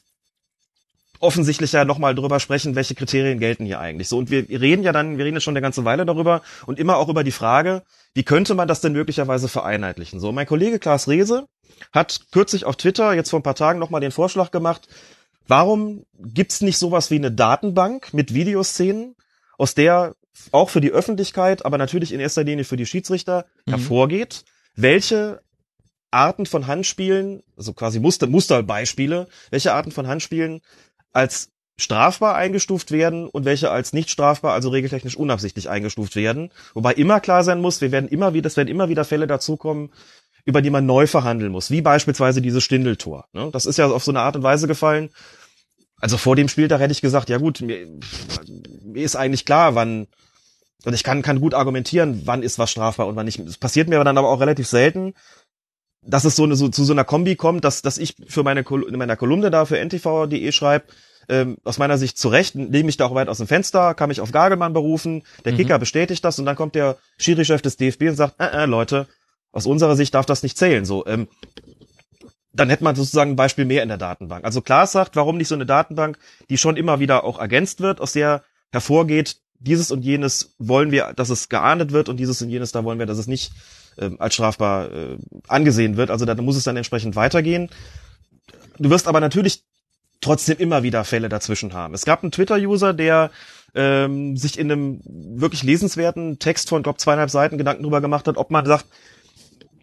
offensichtlich 1.19 1.71
ja 1.71 1.85
nochmal 1.85 2.15
drüber 2.15 2.39
sprechen, 2.39 2.75
welche 2.75 2.95
Kriterien 2.95 3.39
gelten 3.39 3.65
hier 3.65 3.79
eigentlich. 3.79 4.07
So, 4.09 4.17
und 4.17 4.29
wir 4.29 4.47
reden 4.49 4.83
ja 4.83 4.91
dann, 4.91 5.17
wir 5.17 5.25
reden 5.25 5.35
jetzt 5.37 5.43
schon 5.43 5.53
eine 5.53 5.61
ganze 5.61 5.85
Weile 5.85 6.05
darüber 6.05 6.41
und 6.65 6.79
immer 6.79 6.97
auch 6.97 7.09
über 7.09 7.23
die 7.23 7.31
Frage, 7.31 7.83
wie 8.13 8.23
könnte 8.23 8.53
man 8.55 8.67
das 8.67 8.81
denn 8.81 8.93
möglicherweise 8.93 9.47
vereinheitlichen? 9.47 10.19
So, 10.19 10.31
mein 10.31 10.45
Kollege 10.47 10.79
Klaas 10.79 11.07
Rehse 11.07 11.47
hat 11.91 12.21
kürzlich 12.31 12.65
auf 12.65 12.75
Twitter, 12.75 13.13
jetzt 13.13 13.29
vor 13.29 13.39
ein 13.39 13.43
paar 13.43 13.55
Tagen, 13.55 13.79
nochmal 13.79 14.01
den 14.01 14.11
Vorschlag 14.11 14.51
gemacht, 14.51 14.87
warum 15.47 16.05
gibt's 16.19 16.61
nicht 16.61 16.77
sowas 16.77 17.11
wie 17.11 17.15
eine 17.15 17.31
Datenbank 17.31 18.13
mit 18.13 18.33
Videoszenen, 18.33 19.15
aus 19.57 19.75
der 19.75 20.15
auch 20.51 20.69
für 20.69 20.81
die 20.81 20.91
Öffentlichkeit, 20.91 21.65
aber 21.65 21.77
natürlich 21.77 22.11
in 22.13 22.19
erster 22.19 22.43
Linie 22.43 22.63
für 22.63 22.77
die 22.77 22.85
Schiedsrichter 22.85 23.45
Mhm. 23.65 23.71
hervorgeht, 23.71 24.43
welche 24.75 25.41
Arten 26.11 26.45
von 26.45 26.67
Handspielen, 26.67 27.43
also 27.57 27.73
quasi 27.73 27.99
Muster, 27.99 28.27
Musterbeispiele, 28.27 29.27
welche 29.49 29.73
Arten 29.73 29.91
von 29.91 30.07
Handspielen 30.07 30.61
als 31.17 31.49
strafbar 31.79 32.35
eingestuft 32.35 32.91
werden 32.91 33.27
und 33.27 33.45
welche 33.45 33.71
als 33.71 33.91
nicht 33.91 34.09
strafbar, 34.09 34.53
also 34.53 34.69
regeltechnisch 34.69 35.15
unabsichtlich 35.15 35.69
eingestuft 35.69 36.15
werden. 36.15 36.51
Wobei 36.73 36.93
immer 36.93 37.19
klar 37.19 37.43
sein 37.43 37.59
muss, 37.59 37.81
wir 37.81 37.91
werden 37.91 38.07
immer 38.07 38.33
wieder, 38.33 38.47
es 38.47 38.57
werden 38.57 38.69
immer 38.69 38.89
wieder 38.89 39.03
Fälle 39.03 39.27
dazukommen, 39.27 39.91
über 40.45 40.61
die 40.61 40.69
man 40.69 40.85
neu 40.85 41.07
verhandeln 41.07 41.51
muss, 41.51 41.71
wie 41.71 41.81
beispielsweise 41.81 42.41
dieses 42.41 42.63
Stindeltor. 42.63 43.25
Ne? 43.33 43.49
Das 43.51 43.65
ist 43.65 43.77
ja 43.77 43.87
auf 43.87 44.03
so 44.03 44.11
eine 44.11 44.21
Art 44.21 44.35
und 44.35 44.43
Weise 44.43 44.67
gefallen. 44.67 45.09
Also 45.99 46.17
vor 46.17 46.35
dem 46.35 46.49
Spieltag 46.49 46.79
hätte 46.79 46.93
ich 46.93 47.01
gesagt, 47.01 47.29
ja 47.29 47.37
gut, 47.37 47.61
mir, 47.61 47.87
mir 48.83 49.03
ist 49.03 49.15
eigentlich 49.15 49.45
klar, 49.45 49.73
wann, 49.75 50.07
und 50.85 50.93
ich 50.93 51.03
kann, 51.03 51.23
kann 51.23 51.41
gut 51.41 51.55
argumentieren, 51.55 52.21
wann 52.25 52.43
ist 52.43 52.59
was 52.59 52.71
strafbar 52.71 53.07
und 53.07 53.15
wann 53.15 53.25
nicht. 53.25 53.39
Es 53.39 53.57
passiert 53.57 53.89
mir 53.89 53.95
aber 53.95 54.05
dann 54.05 54.17
aber 54.17 54.29
auch 54.29 54.39
relativ 54.39 54.67
selten, 54.67 55.13
dass 56.01 56.25
es 56.25 56.35
so, 56.35 56.43
eine, 56.43 56.55
so 56.55 56.69
zu 56.69 56.85
so 56.85 56.93
einer 56.93 57.03
Kombi 57.03 57.35
kommt, 57.35 57.63
dass, 57.63 57.81
dass 57.81 57.97
ich 57.97 58.15
für 58.27 58.43
meine 58.43 58.61
in 58.61 58.97
meiner 58.97 59.15
Kolumne 59.15 59.51
da 59.51 59.65
für 59.65 59.79
ntv.de 59.79 60.51
schreibe, 60.51 60.85
ähm, 61.29 61.57
aus 61.63 61.77
meiner 61.77 61.97
Sicht 61.97 62.17
zu 62.17 62.29
Recht, 62.29 62.55
nehme 62.55 62.89
ich 62.89 62.97
da 62.97 63.05
auch 63.05 63.15
weit 63.15 63.29
aus 63.29 63.37
dem 63.37 63.47
Fenster, 63.47 63.93
kann 63.93 64.09
mich 64.09 64.21
auf 64.21 64.31
Gagelmann 64.31 64.73
berufen, 64.73 65.23
der 65.45 65.53
mhm. 65.53 65.57
Kicker 65.57 65.79
bestätigt 65.79 66.23
das 66.23 66.39
und 66.39 66.45
dann 66.45 66.55
kommt 66.55 66.75
der 66.75 66.97
Schiri-Chef 67.17 67.61
des 67.61 67.77
DFB 67.77 68.03
und 68.03 68.15
sagt, 68.15 68.39
äh, 68.39 68.63
äh, 68.63 68.65
Leute, 68.65 69.07
aus 69.51 69.65
unserer 69.65 69.95
Sicht 69.95 70.13
darf 70.13 70.25
das 70.25 70.43
nicht 70.43 70.57
zählen. 70.57 70.85
So, 70.85 71.05
ähm, 71.05 71.27
dann 72.53 72.69
hätte 72.69 72.83
man 72.83 72.95
sozusagen 72.95 73.31
ein 73.31 73.35
Beispiel 73.35 73.65
mehr 73.65 73.83
in 73.83 73.89
der 73.89 73.97
Datenbank. 73.97 74.45
Also 74.45 74.61
klar 74.61 74.87
sagt, 74.87 75.15
warum 75.15 75.37
nicht 75.37 75.47
so 75.47 75.55
eine 75.55 75.65
Datenbank, 75.65 76.17
die 76.49 76.57
schon 76.57 76.77
immer 76.77 76.99
wieder 76.99 77.23
auch 77.23 77.39
ergänzt 77.39 77.81
wird, 77.81 78.01
aus 78.01 78.13
der 78.13 78.43
hervorgeht, 78.71 79.37
dieses 79.59 79.91
und 79.91 80.03
jenes 80.03 80.55
wollen 80.59 80.91
wir, 80.91 81.13
dass 81.15 81.29
es 81.29 81.49
geahndet 81.49 81.91
wird 81.91 82.09
und 82.09 82.17
dieses 82.17 82.41
und 82.41 82.49
jenes, 82.49 82.71
da 82.71 82.83
wollen 82.83 82.99
wir, 82.99 83.05
dass 83.05 83.17
es 83.17 83.27
nicht 83.27 83.51
äh, 83.97 84.11
als 84.19 84.35
strafbar 84.35 84.91
äh, 84.91 85.17
angesehen 85.47 85.97
wird. 85.97 86.11
Also 86.11 86.25
da 86.25 86.35
muss 86.35 86.57
es 86.57 86.63
dann 86.63 86.77
entsprechend 86.77 87.15
weitergehen. 87.15 87.69
Du 88.79 88.89
wirst 88.89 89.07
aber 89.07 89.19
natürlich 89.19 89.63
trotzdem 90.21 90.57
immer 90.57 90.83
wieder 90.83 91.03
Fälle 91.03 91.29
dazwischen 91.29 91.73
haben. 91.73 91.93
Es 91.93 92.05
gab 92.05 92.23
einen 92.23 92.31
Twitter-User, 92.31 92.93
der 92.93 93.31
ähm, 93.75 94.37
sich 94.37 94.57
in 94.57 94.71
einem 94.71 95.01
wirklich 95.05 95.63
lesenswerten 95.63 96.39
Text 96.39 96.69
von, 96.69 96.83
glaube 96.83 96.97
zweieinhalb 96.97 97.29
Seiten 97.29 97.57
Gedanken 97.57 97.83
darüber 97.83 98.01
gemacht 98.01 98.27
hat, 98.27 98.37
ob 98.37 98.51
man 98.51 98.65
sagt, 98.65 98.85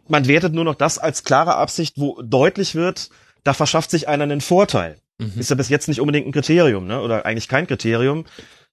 man 0.08 0.28
wertet 0.28 0.52
nur 0.52 0.64
noch 0.64 0.74
das 0.74 0.98
als 0.98 1.24
klare 1.24 1.56
Absicht, 1.56 1.94
wo 1.96 2.20
deutlich 2.22 2.74
wird, 2.74 3.10
da 3.42 3.54
verschafft 3.54 3.90
sich 3.90 4.08
einer 4.08 4.24
einen 4.24 4.40
Vorteil. 4.40 4.98
Mhm. 5.18 5.32
Ist 5.38 5.50
ja 5.50 5.56
bis 5.56 5.68
jetzt 5.68 5.88
nicht 5.88 6.00
unbedingt 6.00 6.26
ein 6.26 6.32
Kriterium, 6.32 6.86
ne? 6.86 7.00
Oder 7.00 7.24
eigentlich 7.24 7.48
kein 7.48 7.66
Kriterium, 7.66 8.24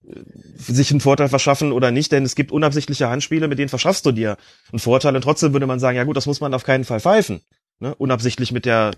äh, 0.06 0.19
sich 0.57 0.91
einen 0.91 1.01
Vorteil 1.01 1.30
verschaffen 1.30 1.72
oder 1.72 1.91
nicht, 1.91 2.11
denn 2.11 2.25
es 2.25 2.35
gibt 2.35 2.51
unabsichtliche 2.51 3.09
Handspiele, 3.09 3.48
mit 3.48 3.59
denen 3.59 3.69
verschaffst 3.69 4.06
du 4.06 4.11
dir 4.11 4.38
einen 4.72 4.80
Vorteil 4.80 5.15
und 5.15 5.22
trotzdem 5.22 5.53
würde 5.53 5.67
man 5.67 5.80
sagen, 5.80 5.98
ja 5.98 6.03
gut, 6.03 6.17
das 6.17 6.25
muss 6.25 6.41
man 6.41 6.53
auf 6.53 6.64
keinen 6.64 6.83
Fall 6.83 6.99
pfeifen. 6.99 7.41
Ne? 7.80 7.93
Unabsichtlich 7.95 8.51
mit 8.51 8.65
der 8.65 8.91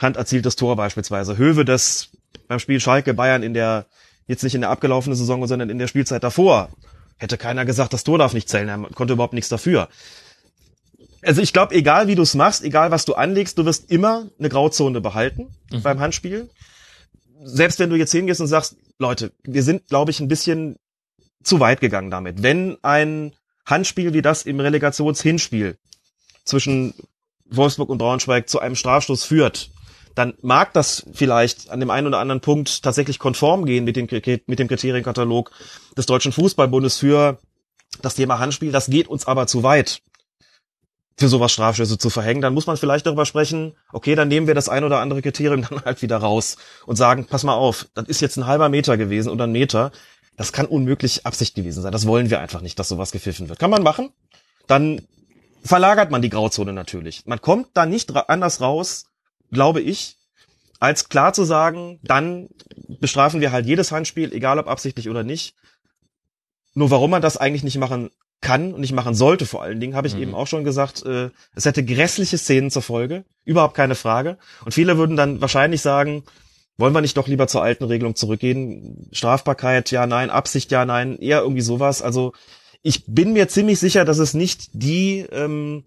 Hand 0.00 0.16
erzieltes 0.16 0.56
Tor 0.56 0.76
beispielsweise. 0.76 1.36
Höwe 1.36 1.64
das 1.64 2.10
beim 2.48 2.58
Spiel 2.58 2.80
Schalke 2.80 3.14
Bayern 3.14 3.42
in 3.42 3.54
der, 3.54 3.86
jetzt 4.26 4.42
nicht 4.42 4.54
in 4.54 4.60
der 4.60 4.70
abgelaufenen 4.70 5.16
Saison, 5.16 5.46
sondern 5.46 5.70
in 5.70 5.78
der 5.78 5.86
Spielzeit 5.86 6.22
davor. 6.22 6.70
Hätte 7.18 7.38
keiner 7.38 7.64
gesagt, 7.64 7.92
das 7.92 8.04
Tor 8.04 8.18
darf 8.18 8.32
nicht 8.32 8.48
zählen, 8.48 8.68
er 8.68 8.78
konnte 8.94 9.14
überhaupt 9.14 9.34
nichts 9.34 9.48
dafür. 9.48 9.88
Also 11.22 11.40
ich 11.40 11.52
glaube, 11.52 11.74
egal 11.74 12.08
wie 12.08 12.16
du 12.16 12.22
es 12.22 12.34
machst, 12.34 12.64
egal 12.64 12.90
was 12.90 13.04
du 13.04 13.14
anlegst, 13.14 13.56
du 13.56 13.64
wirst 13.64 13.90
immer 13.90 14.28
eine 14.38 14.48
Grauzone 14.48 15.00
behalten 15.00 15.54
mhm. 15.70 15.82
beim 15.82 16.00
Handspiel. 16.00 16.50
Selbst 17.44 17.78
wenn 17.78 17.90
du 17.90 17.96
jetzt 17.96 18.12
hingehst 18.12 18.40
und 18.40 18.48
sagst, 18.48 18.76
Leute, 18.98 19.32
wir 19.44 19.62
sind, 19.62 19.86
glaube 19.88 20.10
ich, 20.10 20.20
ein 20.20 20.28
bisschen 20.28 20.76
zu 21.42 21.60
weit 21.60 21.80
gegangen 21.80 22.10
damit. 22.10 22.42
Wenn 22.42 22.76
ein 22.82 23.32
Handspiel 23.66 24.12
wie 24.12 24.22
das 24.22 24.42
im 24.42 24.60
Relegationshinspiel 24.60 25.76
zwischen 26.44 26.94
Wolfsburg 27.46 27.88
und 27.88 27.98
Braunschweig 27.98 28.48
zu 28.48 28.58
einem 28.58 28.74
Strafstoß 28.74 29.24
führt, 29.24 29.70
dann 30.14 30.34
mag 30.42 30.72
das 30.72 31.04
vielleicht 31.12 31.70
an 31.70 31.80
dem 31.80 31.90
einen 31.90 32.06
oder 32.06 32.18
anderen 32.18 32.40
Punkt 32.40 32.82
tatsächlich 32.82 33.18
konform 33.18 33.64
gehen 33.64 33.84
mit, 33.84 33.96
den, 33.96 34.08
mit 34.46 34.58
dem 34.58 34.68
Kriterienkatalog 34.68 35.50
des 35.96 36.06
Deutschen 36.06 36.32
Fußballbundes 36.32 36.98
für 36.98 37.38
das 38.00 38.14
Thema 38.14 38.38
Handspiel. 38.38 38.72
Das 38.72 38.86
geht 38.86 39.08
uns 39.08 39.26
aber 39.26 39.46
zu 39.46 39.62
weit 39.62 40.02
für 41.16 41.28
sowas 41.28 41.52
Strafstöße 41.52 41.98
zu 41.98 42.10
verhängen, 42.10 42.40
dann 42.40 42.54
muss 42.54 42.66
man 42.66 42.76
vielleicht 42.76 43.06
darüber 43.06 43.26
sprechen, 43.26 43.74
okay, 43.92 44.14
dann 44.14 44.28
nehmen 44.28 44.46
wir 44.46 44.54
das 44.54 44.68
ein 44.68 44.84
oder 44.84 44.98
andere 45.00 45.22
Kriterium 45.22 45.62
dann 45.68 45.84
halt 45.84 46.02
wieder 46.02 46.16
raus 46.16 46.56
und 46.86 46.96
sagen, 46.96 47.26
pass 47.26 47.44
mal 47.44 47.54
auf, 47.54 47.86
das 47.94 48.08
ist 48.08 48.20
jetzt 48.20 48.36
ein 48.36 48.46
halber 48.46 48.68
Meter 48.68 48.96
gewesen 48.96 49.30
oder 49.30 49.44
ein 49.44 49.52
Meter. 49.52 49.92
Das 50.36 50.52
kann 50.52 50.66
unmöglich 50.66 51.26
Absicht 51.26 51.54
gewesen 51.54 51.82
sein. 51.82 51.92
Das 51.92 52.06
wollen 52.06 52.30
wir 52.30 52.40
einfach 52.40 52.62
nicht, 52.62 52.78
dass 52.78 52.88
sowas 52.88 53.12
gepfiffen 53.12 53.48
wird. 53.48 53.58
Kann 53.58 53.70
man 53.70 53.82
machen. 53.82 54.10
Dann 54.66 55.02
verlagert 55.62 56.10
man 56.10 56.22
die 56.22 56.30
Grauzone 56.30 56.72
natürlich. 56.72 57.26
Man 57.26 57.40
kommt 57.40 57.68
da 57.74 57.84
nicht 57.84 58.16
anders 58.16 58.60
raus, 58.62 59.04
glaube 59.52 59.80
ich, 59.80 60.16
als 60.80 61.08
klar 61.08 61.32
zu 61.32 61.44
sagen, 61.44 62.00
dann 62.02 62.48
bestrafen 63.00 63.40
wir 63.40 63.52
halt 63.52 63.66
jedes 63.66 63.92
Handspiel, 63.92 64.32
egal 64.32 64.58
ob 64.58 64.66
absichtlich 64.66 65.08
oder 65.08 65.22
nicht. 65.22 65.54
Nur 66.74 66.90
warum 66.90 67.10
man 67.10 67.22
das 67.22 67.36
eigentlich 67.36 67.62
nicht 67.62 67.78
machen 67.78 68.10
kann 68.40 68.74
und 68.74 68.80
nicht 68.80 68.92
machen 68.92 69.14
sollte 69.14 69.46
vor 69.46 69.62
allen 69.62 69.78
Dingen, 69.78 69.94
habe 69.94 70.08
ich 70.08 70.16
mhm. 70.16 70.22
eben 70.22 70.34
auch 70.34 70.48
schon 70.48 70.64
gesagt, 70.64 71.04
äh, 71.06 71.30
es 71.54 71.64
hätte 71.64 71.84
grässliche 71.84 72.38
Szenen 72.38 72.70
zur 72.70 72.82
Folge, 72.82 73.24
überhaupt 73.44 73.76
keine 73.76 73.94
Frage. 73.94 74.38
Und 74.64 74.72
viele 74.72 74.98
würden 74.98 75.16
dann 75.16 75.40
wahrscheinlich 75.40 75.80
sagen, 75.80 76.24
wollen 76.76 76.94
wir 76.94 77.00
nicht 77.00 77.16
doch 77.16 77.28
lieber 77.28 77.46
zur 77.46 77.62
alten 77.62 77.84
Regelung 77.84 78.16
zurückgehen? 78.16 79.08
Strafbarkeit, 79.12 79.92
ja, 79.92 80.06
nein, 80.06 80.30
Absicht, 80.30 80.72
ja, 80.72 80.84
nein, 80.84 81.18
eher 81.18 81.42
irgendwie 81.42 81.62
sowas. 81.62 82.02
Also 82.02 82.32
ich 82.82 83.04
bin 83.06 83.32
mir 83.32 83.46
ziemlich 83.46 83.78
sicher, 83.78 84.04
dass 84.04 84.18
es 84.18 84.34
nicht 84.34 84.70
die 84.72 85.20
ähm, 85.30 85.84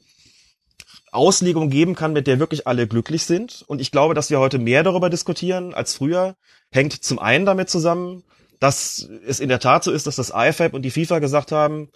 Auslegung 1.16 1.69
geben 1.69 1.95
kann, 1.95 2.14
mit 2.14 2.27
der 2.27 2.40
wirklich 2.40 2.68
alle 2.68 2.88
glücklich 2.88 3.24
sind. 3.24 3.64
Und 3.68 3.82
ich 3.82 3.92
glaube, 3.92 4.14
dass 4.14 4.30
wir 4.30 4.40
heute 4.40 4.60
mehr 4.60 4.84
darüber 4.84 5.10
diskutieren 5.10 5.74
als 5.74 5.95
früher. 5.95 6.35
Hängt 6.72 6.94
zum 7.03 7.19
einen 7.19 7.45
damit 7.45 7.69
zusammen, 7.69 8.24
dass 8.60 9.08
es 9.26 9.40
in 9.40 9.50
der 9.50 9.60
Tat 9.60 9.84
so 9.84 9.92
ist, 9.92 10.08
dass 10.08 10.16
das 10.16 10.32
IFAB 10.35 10.74
und 10.74 10.84
die 10.84 10.92
FIFA 10.92 11.19
gesagt 11.19 11.52
haben, 11.52 11.90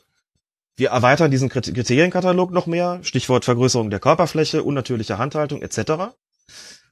wir 0.75 0.89
erweitern 0.91 1.29
diesen 1.29 1.49
Kriterienkatalog 1.49 2.51
noch 2.51 2.65
mehr, 2.65 2.99
Stichwort 3.03 3.43
Vergrößerung 3.43 3.89
der 3.89 3.99
Körperfläche, 3.99 4.63
unnatürliche 4.63 5.17
Handhaltung 5.17 5.61
etc. 5.61 6.13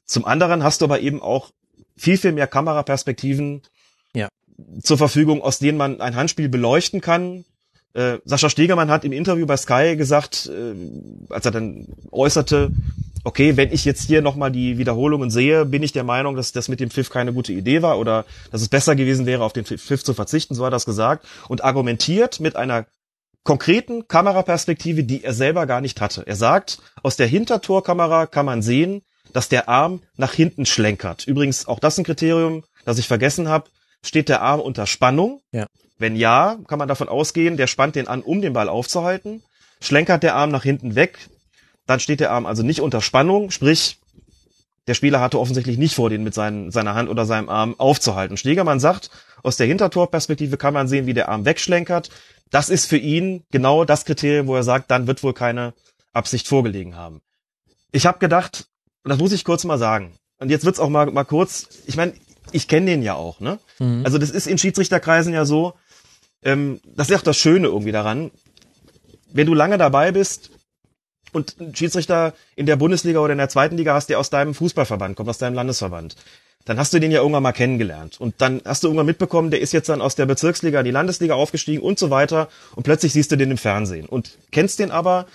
Zum 0.06 0.26
anderen 0.26 0.64
hast 0.64 0.82
du 0.82 0.86
aber 0.86 1.00
eben 1.00 1.22
auch 1.22 1.52
viel, 1.96 2.18
viel 2.18 2.34
mehr 2.34 2.48
Kameraperspektiven 2.48 3.62
ja. 4.14 4.28
zur 4.82 4.98
Verfügung, 4.98 5.42
aus 5.42 5.60
denen 5.60 5.78
man 5.78 6.02
ein 6.02 6.16
Handspiel 6.16 6.50
beleuchten 6.50 7.00
kann. 7.02 7.46
Äh, 7.94 8.20
Sascha 8.26 8.50
Stegemann 8.50 8.92
hat 8.92 9.06
im 9.06 9.12
Interview 9.12 9.46
bei 9.46 9.58
Sky 9.58 9.96
gesagt, 9.96 10.50
äh, 10.54 11.34
als 11.34 11.46
er 11.46 11.52
dann 11.52 11.88
äußerte, 12.12 12.72
okay, 13.24 13.58
wenn 13.58 13.72
ich 13.72 13.86
jetzt 13.86 14.04
hier 14.04 14.22
nochmal 14.22 14.52
die 14.52 14.78
Wiederholungen 14.78 15.30
sehe, 15.30 15.66
bin 15.66 15.84
ich 15.84 15.92
der 15.92 16.04
Meinung, 16.04 16.36
dass 16.36 16.52
das 16.52 16.70
mit 16.70 16.80
dem 16.80 16.90
Pfiff 16.90 17.10
keine 17.10 17.34
gute 17.34 17.54
Idee 17.54 17.82
war 17.82 18.00
oder 18.00 18.26
dass 18.52 18.62
es 18.62 18.70
besser 18.70 18.96
gewesen 18.96 19.26
wäre, 19.26 19.44
auf 19.44 19.54
den 19.54 19.66
Pfiff 19.66 20.04
zu 20.04 20.14
verzichten, 20.14 20.56
so 20.56 20.64
hat 20.64 20.70
er 20.70 20.72
das 20.72 20.86
gesagt, 20.86 21.26
und 21.48 21.64
argumentiert 21.64 22.40
mit 22.40 22.56
einer 22.56 22.86
konkreten 23.44 24.08
Kameraperspektive, 24.08 25.04
die 25.04 25.24
er 25.24 25.34
selber 25.34 25.66
gar 25.68 25.82
nicht 25.82 26.02
hatte. 26.02 26.24
Er 26.28 26.36
sagt, 26.36 26.80
aus 27.02 27.16
der 27.16 27.28
Hintertorkamera 27.28 28.26
kann 28.26 28.46
man 28.46 28.62
sehen, 28.62 29.04
dass 29.34 29.50
der 29.50 29.70
Arm 29.70 30.02
nach 30.18 30.34
hinten 30.34 30.66
schlenkert. 30.66 31.28
Übrigens, 31.28 31.68
auch 31.68 31.80
das 31.80 31.98
ein 31.98 32.04
Kriterium, 32.04 32.64
das 32.86 32.98
ich 32.98 33.08
vergessen 33.08 33.48
habe. 33.48 33.70
Steht 34.04 34.30
der 34.30 34.42
Arm 34.42 34.60
unter 34.60 34.86
Spannung? 34.86 35.42
Ja. 35.52 35.68
Wenn 35.98 36.16
ja, 36.16 36.58
kann 36.68 36.80
man 36.80 36.88
davon 36.88 37.10
ausgehen, 37.10 37.58
der 37.58 37.68
spannt 37.68 37.96
den 37.96 38.08
an, 38.08 38.22
um 38.22 38.42
den 38.42 38.54
Ball 38.54 38.70
aufzuhalten. 38.70 39.42
Schlenkert 39.82 40.24
der 40.24 40.36
Arm 40.36 40.52
nach 40.52 40.64
hinten 40.64 40.96
weg, 40.96 41.18
dann 41.86 42.00
steht 42.00 42.20
der 42.20 42.32
Arm 42.32 42.46
also 42.46 42.64
nicht 42.64 42.82
unter 42.82 43.02
Spannung, 43.02 43.52
sprich, 43.52 44.00
der 44.88 44.94
Spieler 44.94 45.20
hatte 45.20 45.40
offensichtlich 45.40 45.78
nicht 45.78 45.96
vor, 45.96 46.10
den 46.10 46.24
mit 46.24 46.34
seinen, 46.34 46.72
seiner 46.72 46.96
Hand 46.96 47.10
oder 47.10 47.26
seinem 47.26 47.50
Arm 47.50 47.76
aufzuhalten. 47.78 48.38
Stegermann 48.38 48.80
sagt, 48.80 49.10
aus 49.44 49.58
der 49.58 49.68
Hintertorperspektive 49.68 50.58
kann 50.58 50.74
man 50.74 50.88
sehen, 50.88 51.06
wie 51.06 51.14
der 51.14 51.30
Arm 51.30 51.46
wegschlenkert 51.46 52.10
das 52.50 52.70
ist 52.70 52.86
für 52.86 52.98
ihn 52.98 53.44
genau 53.52 53.86
das 53.86 54.06
Kriterium, 54.06 54.48
wo 54.48 54.56
er 54.56 54.64
sagt, 54.64 54.92
dann 54.92 55.08
wird 55.08 55.24
wohl 55.24 55.34
keine 55.34 55.74
Absicht 56.14 56.48
vorgelegen 56.48 56.96
haben. 56.96 57.22
Ich 57.92 58.06
habe 58.06 58.20
gedacht, 58.20 58.68
und 59.04 59.10
das 59.10 59.20
muss 59.20 59.32
ich 59.32 59.44
kurz 59.44 59.64
mal 59.64 59.78
sagen, 59.78 60.14
und 60.40 60.50
jetzt 60.50 60.66
wird's 60.66 60.80
auch 60.80 60.90
mal, 60.90 61.08
mal 61.08 61.24
kurz, 61.24 61.68
ich 61.86 61.96
meine, 61.96 62.14
ich 62.52 62.68
kenne 62.68 62.86
den 62.88 63.02
ja 63.02 63.16
auch, 63.16 63.40
ne? 63.40 63.60
Mhm. 63.80 64.04
Also 64.06 64.18
das 64.18 64.30
ist 64.30 64.48
in 64.48 64.58
Schiedsrichterkreisen 64.58 65.34
ja 65.34 65.46
so, 65.46 65.74
ähm, 66.44 66.80
das 66.96 67.10
ist 67.10 67.18
auch 67.18 67.24
das 67.24 67.38
Schöne 67.38 67.68
irgendwie 67.68 67.92
daran, 67.92 68.32
wenn 69.32 69.48
du 69.48 69.54
lange 69.54 69.78
dabei 69.78 70.12
bist 70.12 70.52
und 71.34 71.56
einen 71.60 71.76
Schiedsrichter 71.76 72.34
in 72.56 72.66
der 72.66 72.76
Bundesliga 72.76 73.20
oder 73.20 73.34
in 73.34 73.38
der 73.38 73.50
zweiten 73.50 73.78
Liga 73.78 73.94
hast, 73.94 74.08
der 74.08 74.20
aus 74.20 74.30
deinem 74.30 74.54
Fußballverband 74.54 75.16
kommt, 75.16 75.30
aus 75.30 75.38
deinem 75.38 75.56
Landesverband, 75.56 76.16
dann 76.66 76.78
hast 76.80 76.94
du 76.94 77.00
den 77.00 77.12
ja 77.12 77.20
irgendwann 77.20 77.44
mal 77.44 77.54
kennengelernt. 77.54 78.20
Und 78.20 78.36
dann 78.40 78.62
hast 78.66 78.84
du 78.84 78.88
irgendwann 78.88 79.06
mitbekommen, 79.06 79.52
der 79.52 79.62
ist 79.62 79.72
jetzt 79.72 79.90
dann 79.90 80.02
aus 80.02 80.16
der 80.16 80.26
Bezirksliga 80.26 80.80
in 80.80 80.86
die 80.86 80.92
Landesliga 80.92 81.34
aufgestiegen 81.34 81.82
und 81.82 81.98
so 81.98 82.10
weiter. 82.10 82.50
Und 82.76 82.84
plötzlich 82.84 83.14
siehst 83.14 83.32
du 83.32 83.38
den 83.38 83.52
im 83.52 83.58
Fernsehen 83.58 84.06
und 84.06 84.38
kennst 84.52 84.80
den 84.80 84.92
aber 84.92 85.28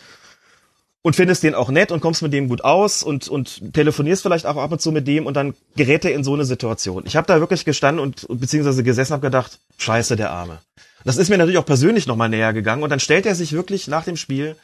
und 1.01 1.17
findest 1.17 1.43
den 1.43 1.55
auch 1.55 1.71
nett 1.71 1.91
und 1.91 2.01
kommst 2.01 2.23
mit 2.23 2.33
dem 2.33 2.49
gut 2.49 2.65
aus 2.65 3.03
und, 3.03 3.29
und 3.29 3.73
telefonierst 3.73 4.23
vielleicht 4.23 4.47
auch 4.47 4.57
ab 4.57 4.71
und 4.73 4.81
zu 4.81 4.93
mit 4.93 5.07
dem 5.09 5.27
und 5.27 5.35
dann 5.35 5.55
gerät 5.75 6.05
er 6.05 6.15
in 6.15 6.23
so 6.23 6.35
eine 6.35 6.45
Situation. 6.45 7.05
Ich 7.07 7.17
habe 7.17 7.27
da 7.27 7.41
wirklich 7.41 7.65
gestanden 7.65 8.03
und 8.03 8.27
beziehungsweise 8.29 8.85
gesessen 8.85 9.13
habe 9.13 9.23
gedacht, 9.23 9.59
scheiße, 9.79 10.17
der 10.17 10.31
Arme. 10.31 10.59
Das 11.05 11.17
ist 11.17 11.29
mir 11.29 11.39
natürlich 11.39 11.59
auch 11.59 11.67
persönlich 11.67 12.07
nochmal 12.07 12.29
näher 12.29 12.53
gegangen 12.53 12.83
und 12.83 12.91
dann 12.91 13.01
stellt 13.01 13.27
er 13.27 13.35
sich 13.35 13.53
wirklich 13.53 13.89
nach 13.89 14.05
dem 14.05 14.17
Spiel 14.17 14.57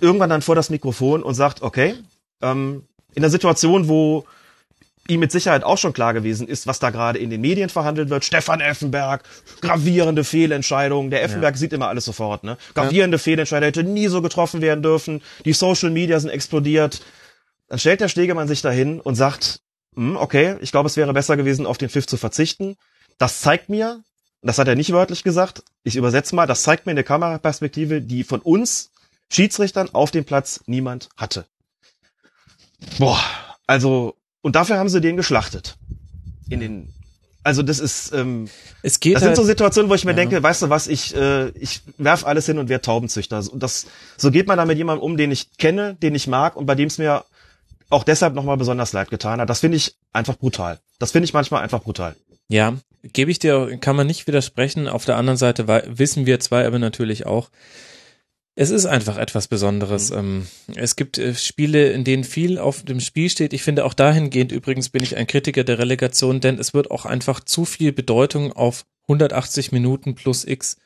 irgendwann 0.00 0.30
dann 0.30 0.42
vor 0.42 0.54
das 0.54 0.70
Mikrofon 0.70 1.22
und 1.22 1.34
sagt, 1.34 1.62
okay, 1.62 1.94
ähm, 2.42 2.84
in 3.14 3.22
der 3.22 3.30
Situation, 3.30 3.88
wo 3.88 4.24
ihm 5.08 5.20
mit 5.20 5.32
Sicherheit 5.32 5.64
auch 5.64 5.78
schon 5.78 5.92
klar 5.92 6.14
gewesen 6.14 6.46
ist, 6.46 6.66
was 6.66 6.78
da 6.78 6.90
gerade 6.90 7.18
in 7.18 7.30
den 7.30 7.40
Medien 7.40 7.68
verhandelt 7.68 8.08
wird. 8.08 8.24
Stefan 8.24 8.60
Effenberg, 8.60 9.24
gravierende 9.60 10.24
Fehlentscheidung. 10.24 11.10
Der 11.10 11.22
Effenberg 11.22 11.54
ja. 11.54 11.58
sieht 11.58 11.72
immer 11.72 11.88
alles 11.88 12.04
sofort, 12.04 12.44
ne? 12.44 12.56
Gravierende 12.74 13.16
ja. 13.16 13.22
Fehlentscheidung, 13.22 13.66
hätte 13.66 13.82
nie 13.82 14.08
so 14.08 14.22
getroffen 14.22 14.60
werden 14.60 14.82
dürfen. 14.82 15.22
Die 15.44 15.52
Social 15.52 15.90
Media 15.90 16.18
sind 16.20 16.30
explodiert. 16.30 17.02
Dann 17.68 17.78
stellt 17.78 18.00
der 18.00 18.08
Stegemann 18.08 18.48
sich 18.48 18.62
dahin 18.62 19.00
und 19.00 19.16
sagt, 19.16 19.60
hm, 19.94 20.16
okay, 20.16 20.56
ich 20.60 20.70
glaube, 20.70 20.86
es 20.86 20.96
wäre 20.96 21.12
besser 21.12 21.36
gewesen, 21.36 21.66
auf 21.66 21.78
den 21.78 21.88
Pfiff 21.88 22.06
zu 22.06 22.16
verzichten. 22.16 22.76
Das 23.18 23.40
zeigt 23.40 23.68
mir, 23.68 24.02
das 24.42 24.58
hat 24.58 24.68
er 24.68 24.74
nicht 24.74 24.92
wörtlich 24.92 25.22
gesagt, 25.22 25.62
ich 25.84 25.96
übersetze 25.96 26.34
mal, 26.34 26.46
das 26.46 26.62
zeigt 26.62 26.86
mir 26.86 26.92
eine 26.92 27.04
Kameraperspektive, 27.04 28.02
die 28.02 28.24
von 28.24 28.40
uns 28.40 28.90
Schiedsrichtern 29.30 29.90
auf 29.92 30.10
dem 30.10 30.24
Platz 30.24 30.60
niemand 30.66 31.08
hatte. 31.16 31.46
Boah, 32.98 33.20
also 33.66 34.16
und 34.42 34.56
dafür 34.56 34.78
haben 34.78 34.88
sie 34.88 35.00
den 35.00 35.16
geschlachtet. 35.16 35.76
In 36.50 36.60
den 36.60 36.92
also 37.44 37.62
das 37.62 37.80
ist 37.80 38.12
ähm, 38.12 38.48
es 38.82 39.00
geht 39.00 39.16
das 39.16 39.22
halt, 39.22 39.34
sind 39.34 39.42
so 39.42 39.48
Situationen, 39.48 39.90
wo 39.90 39.94
ich 39.94 40.04
mir 40.04 40.12
ja. 40.12 40.16
denke, 40.16 40.42
weißt 40.42 40.62
du 40.62 40.70
was, 40.70 40.86
ich 40.86 41.14
äh, 41.16 41.48
ich 41.50 41.82
werf 41.98 42.24
alles 42.24 42.46
hin 42.46 42.58
und 42.58 42.68
werde 42.68 42.82
Taubenzüchter 42.82 43.42
und 43.50 43.62
das 43.62 43.86
so 44.16 44.30
geht 44.30 44.46
man 44.46 44.58
da 44.58 44.64
mit 44.64 44.78
jemandem 44.78 45.04
um, 45.04 45.16
den 45.16 45.30
ich 45.30 45.56
kenne, 45.56 45.94
den 45.94 46.14
ich 46.14 46.26
mag 46.26 46.56
und 46.56 46.66
bei 46.66 46.74
dem 46.74 46.88
es 46.88 46.98
mir 46.98 47.24
auch 47.90 48.04
deshalb 48.04 48.34
nochmal 48.34 48.56
besonders 48.56 48.92
leid 48.92 49.10
getan 49.10 49.40
hat. 49.40 49.50
Das 49.50 49.60
finde 49.60 49.76
ich 49.76 49.94
einfach 50.12 50.36
brutal. 50.36 50.78
Das 50.98 51.10
finde 51.12 51.24
ich 51.24 51.34
manchmal 51.34 51.62
einfach 51.62 51.82
brutal. 51.82 52.16
Ja, 52.48 52.74
gebe 53.02 53.30
ich 53.30 53.38
dir, 53.38 53.78
kann 53.80 53.96
man 53.96 54.06
nicht 54.06 54.26
widersprechen. 54.26 54.88
Auf 54.88 55.04
der 55.04 55.16
anderen 55.16 55.36
Seite 55.36 55.66
wissen 55.66 56.26
wir 56.26 56.40
zwei 56.40 56.66
aber 56.66 56.78
natürlich 56.78 57.26
auch, 57.26 57.50
es 58.54 58.70
ist 58.70 58.84
einfach 58.84 59.16
etwas 59.16 59.48
Besonderes. 59.48 60.10
Mhm. 60.10 60.16
Ähm, 60.18 60.46
es 60.76 60.96
gibt 60.96 61.18
äh, 61.18 61.34
Spiele, 61.34 61.90
in 61.92 62.04
denen 62.04 62.24
viel 62.24 62.58
auf 62.58 62.82
dem 62.82 63.00
Spiel 63.00 63.30
steht. 63.30 63.52
Ich 63.52 63.62
finde 63.62 63.84
auch 63.84 63.94
dahingehend 63.94 64.52
übrigens 64.52 64.90
bin 64.90 65.02
ich 65.02 65.16
ein 65.16 65.26
Kritiker 65.26 65.64
der 65.64 65.78
Relegation, 65.78 66.40
denn 66.40 66.58
es 66.58 66.74
wird 66.74 66.90
auch 66.90 67.06
einfach 67.06 67.40
zu 67.40 67.64
viel 67.64 67.92
Bedeutung 67.92 68.52
auf 68.52 68.84
180 69.04 69.72
Minuten 69.72 70.14
plus 70.14 70.44
X 70.44 70.76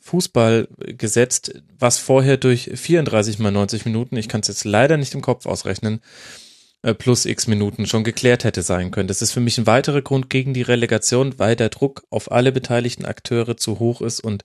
Fußball 0.00 0.68
gesetzt, 0.98 1.62
was 1.78 1.98
vorher 1.98 2.36
durch 2.36 2.70
34 2.74 3.38
mal 3.38 3.50
90 3.50 3.86
Minuten, 3.86 4.18
ich 4.18 4.28
kann 4.28 4.42
es 4.42 4.48
jetzt 4.48 4.64
leider 4.64 4.98
nicht 4.98 5.14
im 5.14 5.22
Kopf 5.22 5.46
ausrechnen, 5.46 6.00
äh, 6.00 6.43
plus 6.92 7.24
x 7.24 7.46
Minuten 7.46 7.86
schon 7.86 8.04
geklärt 8.04 8.44
hätte 8.44 8.60
sein 8.60 8.90
können. 8.90 9.08
Das 9.08 9.22
ist 9.22 9.32
für 9.32 9.40
mich 9.40 9.56
ein 9.56 9.66
weiterer 9.66 10.02
Grund 10.02 10.28
gegen 10.28 10.52
die 10.52 10.62
Relegation, 10.62 11.38
weil 11.38 11.56
der 11.56 11.70
Druck 11.70 12.04
auf 12.10 12.30
alle 12.30 12.52
beteiligten 12.52 13.06
Akteure 13.06 13.56
zu 13.56 13.78
hoch 13.78 14.02
ist 14.02 14.20
und 14.20 14.44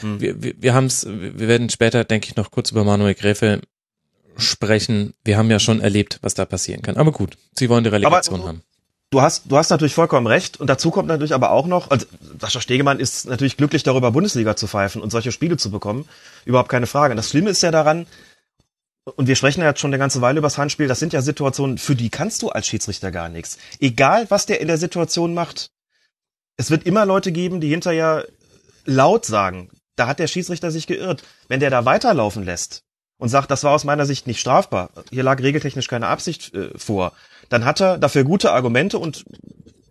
hm. 0.00 0.20
wir, 0.20 0.42
wir, 0.42 0.54
wir 0.58 0.74
haben 0.74 0.86
es, 0.86 1.06
wir 1.06 1.48
werden 1.48 1.70
später, 1.70 2.04
denke 2.04 2.28
ich, 2.28 2.36
noch 2.36 2.50
kurz 2.50 2.70
über 2.70 2.84
Manuel 2.84 3.14
Gräfe 3.14 3.62
sprechen. 4.36 5.14
Wir 5.24 5.38
haben 5.38 5.50
ja 5.50 5.58
schon 5.58 5.80
erlebt, 5.80 6.18
was 6.20 6.34
da 6.34 6.44
passieren 6.44 6.82
kann. 6.82 6.96
Aber 6.96 7.12
gut, 7.12 7.38
sie 7.54 7.70
wollen 7.70 7.84
die 7.84 7.90
Relegation 7.90 8.40
aber, 8.40 8.48
haben. 8.48 8.62
Du 9.10 9.22
hast, 9.22 9.44
du 9.46 9.56
hast 9.56 9.70
natürlich 9.70 9.94
vollkommen 9.94 10.26
recht. 10.26 10.58
Und 10.60 10.68
dazu 10.68 10.90
kommt 10.90 11.08
natürlich 11.08 11.32
aber 11.32 11.50
auch 11.50 11.66
noch, 11.66 11.90
also 11.90 12.06
Sascha 12.38 12.60
Stegemann 12.60 13.00
ist 13.00 13.26
natürlich 13.26 13.56
glücklich 13.56 13.82
darüber, 13.82 14.10
Bundesliga 14.10 14.56
zu 14.56 14.66
pfeifen 14.66 15.00
und 15.00 15.10
solche 15.10 15.32
Spiele 15.32 15.56
zu 15.56 15.70
bekommen. 15.70 16.06
Überhaupt 16.44 16.68
keine 16.68 16.86
Frage. 16.86 17.12
Und 17.12 17.16
das 17.16 17.30
Schlimme 17.30 17.50
ist 17.50 17.62
ja 17.62 17.70
daran, 17.70 18.06
und 19.14 19.28
wir 19.28 19.36
sprechen 19.36 19.60
ja 19.60 19.68
jetzt 19.68 19.80
schon 19.80 19.90
eine 19.90 19.98
ganze 19.98 20.20
Weile 20.20 20.38
über 20.38 20.46
das 20.46 20.58
Handspiel, 20.58 20.88
das 20.88 20.98
sind 20.98 21.12
ja 21.12 21.22
Situationen, 21.22 21.78
für 21.78 21.94
die 21.94 22.10
kannst 22.10 22.42
du 22.42 22.48
als 22.48 22.66
Schiedsrichter 22.66 23.12
gar 23.12 23.28
nichts. 23.28 23.58
Egal, 23.78 24.26
was 24.30 24.46
der 24.46 24.60
in 24.60 24.66
der 24.66 24.78
Situation 24.78 25.32
macht. 25.32 25.70
Es 26.56 26.70
wird 26.70 26.84
immer 26.84 27.06
Leute 27.06 27.32
geben, 27.32 27.60
die 27.60 27.68
hinterher 27.68 28.26
laut 28.84 29.24
sagen, 29.24 29.70
da 29.94 30.06
hat 30.06 30.18
der 30.18 30.26
Schiedsrichter 30.26 30.70
sich 30.70 30.86
geirrt. 30.86 31.22
Wenn 31.48 31.60
der 31.60 31.70
da 31.70 31.84
weiterlaufen 31.84 32.44
lässt 32.44 32.82
und 33.18 33.28
sagt, 33.28 33.50
das 33.50 33.62
war 33.62 33.72
aus 33.72 33.84
meiner 33.84 34.06
Sicht 34.06 34.26
nicht 34.26 34.40
strafbar, 34.40 34.90
hier 35.10 35.22
lag 35.22 35.40
regeltechnisch 35.40 35.86
keine 35.86 36.08
Absicht 36.08 36.54
äh, 36.54 36.76
vor, 36.76 37.12
dann 37.48 37.64
hat 37.64 37.80
er 37.80 37.98
dafür 37.98 38.24
gute 38.24 38.52
Argumente 38.52 38.98
und 38.98 39.24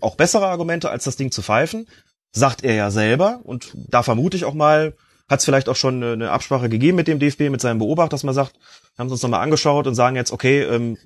auch 0.02 0.16
bessere 0.16 0.48
Argumente, 0.48 0.90
als 0.90 1.06
das 1.06 1.16
Ding 1.16 1.32
zu 1.32 1.42
pfeifen, 1.42 1.88
sagt 2.32 2.64
er 2.64 2.76
ja 2.76 2.92
selber 2.92 3.40
und 3.44 3.72
da 3.76 4.04
vermute 4.04 4.36
ich 4.36 4.46
auch 4.46 4.54
mal, 4.54 4.96
hat 5.30 5.40
es 5.40 5.46
vielleicht 5.46 5.70
auch 5.70 5.76
schon 5.76 6.04
eine 6.04 6.32
Absprache 6.32 6.70
gegeben 6.70 6.98
mit 6.98 7.08
dem 7.08 7.20
DFB, 7.20 7.50
mit 7.50 7.62
seinem 7.62 7.80
Beobachter, 7.80 8.10
dass 8.10 8.24
man 8.24 8.36
sagt, 8.36 8.54
haben 8.98 9.10
uns 9.10 9.22
nochmal 9.22 9.42
angeschaut 9.42 9.88
und 9.88 9.96
sagen 9.96 10.16
jetzt, 10.16 10.32
okay, 10.32 10.62
ähm, 10.62 10.98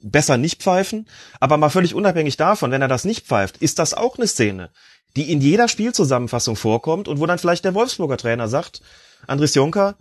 besser 0.00 0.36
nicht 0.36 0.62
pfeifen. 0.62 1.08
Aber 1.40 1.56
mal 1.56 1.70
völlig 1.70 1.94
unabhängig 1.94 2.36
davon, 2.36 2.70
wenn 2.70 2.82
er 2.82 2.88
das 2.88 3.04
nicht 3.04 3.26
pfeift, 3.26 3.58
ist 3.58 3.78
das 3.78 3.94
auch 3.94 4.16
eine 4.16 4.26
Szene, 4.26 4.70
die 5.16 5.30
in 5.30 5.40
jeder 5.40 5.68
Spielzusammenfassung 5.68 6.56
vorkommt 6.56 7.08
und 7.08 7.20
wo 7.20 7.26
dann 7.26 7.38
vielleicht 7.38 7.64
der 7.64 7.74
Wolfsburger 7.74 8.16
Trainer 8.16 8.48
sagt, 8.48 8.80
Andres 9.26 9.54
Jonker, 9.54 9.96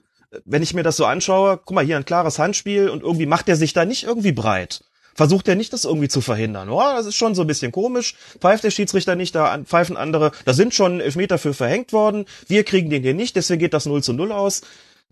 wenn 0.46 0.64
ich 0.64 0.74
mir 0.74 0.84
das 0.84 0.98
so 0.98 1.06
anschaue, 1.06 1.60
guck 1.64 1.76
mal, 1.76 1.86
hier 1.86 1.98
ein 1.98 2.06
klares 2.06 2.40
Handspiel 2.40 2.90
und 2.90 3.02
irgendwie 3.02 3.26
macht 3.26 3.50
er 3.50 3.56
sich 3.56 3.74
da 3.74 3.86
nicht 3.86 4.04
irgendwie 4.04 4.34
breit. 4.34 4.84
Versucht 5.16 5.48
er 5.48 5.56
nicht, 5.56 5.74
das 5.74 5.86
irgendwie 5.86 6.10
zu 6.10 6.22
verhindern. 6.22 6.70
Oh, 6.70 6.80
das 6.80 7.08
ist 7.08 7.16
schon 7.16 7.34
so 7.34 7.42
ein 7.42 7.48
bisschen 7.48 7.72
komisch. 7.72 8.14
Pfeift 8.40 8.64
der 8.64 8.70
Schiedsrichter 8.70 9.16
nicht, 9.16 9.34
da 9.34 9.58
pfeifen 9.64 9.98
andere. 9.98 10.32
Da 10.46 10.54
sind 10.54 10.76
schon 10.76 11.00
Elfmeter 11.02 11.40
für 11.40 11.56
verhängt 11.56 11.92
worden. 11.92 12.26
Wir 12.48 12.64
kriegen 12.64 12.92
den 12.92 13.02
hier 13.02 13.16
nicht, 13.16 13.36
deswegen 13.36 13.60
geht 13.60 13.74
das 13.74 13.88
0 13.88 14.04
zu 14.04 14.14
0 14.14 14.32
aus. 14.32 14.62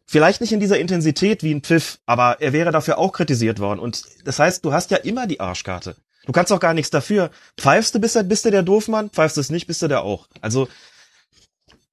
Vielleicht 0.07 0.41
nicht 0.41 0.51
in 0.51 0.59
dieser 0.59 0.79
Intensität 0.79 1.41
wie 1.41 1.53
ein 1.53 1.61
Pfiff, 1.61 1.99
aber 2.05 2.39
er 2.39 2.53
wäre 2.53 2.71
dafür 2.71 2.97
auch 2.99 3.11
kritisiert 3.11 3.59
worden. 3.59 3.79
Und 3.79 4.03
das 4.23 4.37
heißt, 4.37 4.63
du 4.63 4.71
hast 4.71 4.91
ja 4.91 4.97
immer 4.97 5.25
die 5.25 5.39
Arschkarte. 5.39 5.95
Du 6.25 6.31
kannst 6.31 6.51
auch 6.51 6.59
gar 6.59 6.73
nichts 6.73 6.91
dafür. 6.91 7.31
Pfeifst 7.57 7.95
du, 7.95 7.99
bist 7.99 8.15
du, 8.15 8.23
bist 8.23 8.45
du 8.45 8.51
der 8.51 8.63
Doofmann, 8.63 9.09
pfeifst 9.09 9.37
du 9.37 9.41
es 9.41 9.49
nicht, 9.49 9.67
bist 9.67 9.81
du 9.81 9.87
der 9.87 10.03
auch. 10.03 10.27
Also 10.41 10.67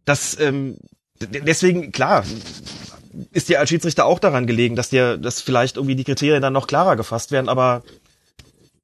das 0.05 0.39
ähm, 0.41 0.78
deswegen 1.20 1.92
klar 1.92 2.24
ist 3.32 3.49
dir 3.49 3.60
als 3.60 3.68
Schiedsrichter 3.68 4.07
auch 4.07 4.18
daran 4.18 4.47
gelegen, 4.47 4.74
dass 4.74 4.91
dir 4.91 5.18
dass 5.18 5.41
vielleicht 5.41 5.76
irgendwie 5.76 5.97
die 5.97 6.05
Kriterien 6.05 6.42
dann 6.42 6.52
noch 6.52 6.66
klarer 6.66 6.97
gefasst 6.97 7.31
werden, 7.31 7.49
aber 7.49 7.82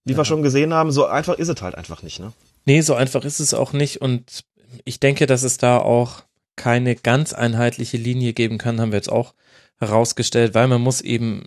wie 0.05 0.12
ja. 0.12 0.18
wir 0.18 0.24
schon 0.24 0.42
gesehen 0.42 0.73
haben, 0.73 0.92
so 0.92 1.07
einfach 1.07 1.34
ist 1.39 1.48
es 1.48 1.60
halt 1.60 1.74
einfach 1.74 2.02
nicht, 2.02 2.20
ne? 2.20 2.32
Nee, 2.65 2.82
so 2.82 2.94
einfach 2.94 3.24
ist 3.24 3.40
es 3.40 3.55
auch 3.55 3.73
nicht 3.73 4.00
und 4.00 4.44
ich 4.84 5.00
denke, 5.00 5.26
dass 5.26 5.42
es 5.42 5.57
da 5.57 5.78
auch 5.78 6.23
keine 6.58 6.94
ganz 6.94 7.32
einheitliche 7.32 7.96
Linie 7.96 8.34
geben 8.34 8.58
kann, 8.58 8.80
haben 8.80 8.92
wir 8.92 8.98
jetzt 8.98 9.10
auch 9.10 9.32
herausgestellt, 9.78 10.54
weil 10.54 10.68
man 10.68 10.82
muss 10.82 11.00
eben 11.00 11.44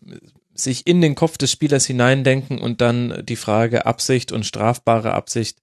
sich 0.56 0.88
in 0.88 1.02
den 1.02 1.14
Kopf 1.14 1.38
des 1.38 1.52
Spielers 1.52 1.86
hineindenken 1.86 2.60
und 2.60 2.82
dann 2.82 3.24
die 3.26 3.36
Frage 3.36 3.86
Absicht 3.86 4.32
und 4.32 4.46
strafbare 4.46 5.14
Absicht 5.14 5.60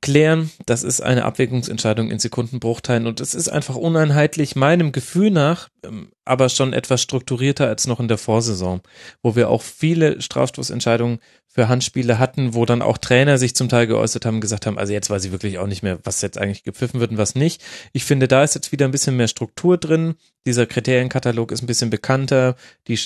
klären. 0.00 0.50
Das 0.66 0.82
ist 0.82 1.00
eine 1.02 1.24
Abwägungsentscheidung 1.24 2.10
in 2.10 2.18
Sekundenbruchteilen 2.18 3.06
und 3.06 3.20
es 3.20 3.34
ist 3.34 3.48
einfach 3.48 3.76
uneinheitlich 3.76 4.56
meinem 4.56 4.92
Gefühl 4.92 5.30
nach, 5.30 5.68
ähm, 5.84 6.10
aber 6.24 6.48
schon 6.48 6.72
etwas 6.72 7.02
strukturierter 7.02 7.66
als 7.66 7.86
noch 7.86 8.00
in 8.00 8.08
der 8.08 8.18
Vorsaison, 8.18 8.80
wo 9.22 9.36
wir 9.36 9.50
auch 9.50 9.62
viele 9.62 10.20
Strafstoßentscheidungen 10.22 11.18
für 11.52 11.68
Handspiele 11.68 12.20
hatten, 12.20 12.54
wo 12.54 12.64
dann 12.64 12.80
auch 12.80 12.96
Trainer 12.96 13.36
sich 13.36 13.56
zum 13.56 13.68
Teil 13.68 13.88
geäußert 13.88 14.24
haben, 14.24 14.40
gesagt 14.40 14.66
haben, 14.66 14.78
also 14.78 14.92
jetzt 14.92 15.10
weiß 15.10 15.24
ich 15.24 15.32
wirklich 15.32 15.58
auch 15.58 15.66
nicht 15.66 15.82
mehr, 15.82 15.98
was 16.04 16.22
jetzt 16.22 16.38
eigentlich 16.38 16.62
gepfiffen 16.62 17.00
wird 17.00 17.10
und 17.10 17.18
was 17.18 17.34
nicht. 17.34 17.60
Ich 17.92 18.04
finde, 18.04 18.28
da 18.28 18.44
ist 18.44 18.54
jetzt 18.54 18.70
wieder 18.70 18.84
ein 18.84 18.92
bisschen 18.92 19.16
mehr 19.16 19.26
Struktur 19.26 19.76
drin. 19.76 20.14
Dieser 20.46 20.66
Kriterienkatalog 20.66 21.50
ist 21.50 21.62
ein 21.62 21.66
bisschen 21.66 21.90
bekannter. 21.90 22.54
Die, 22.86 22.96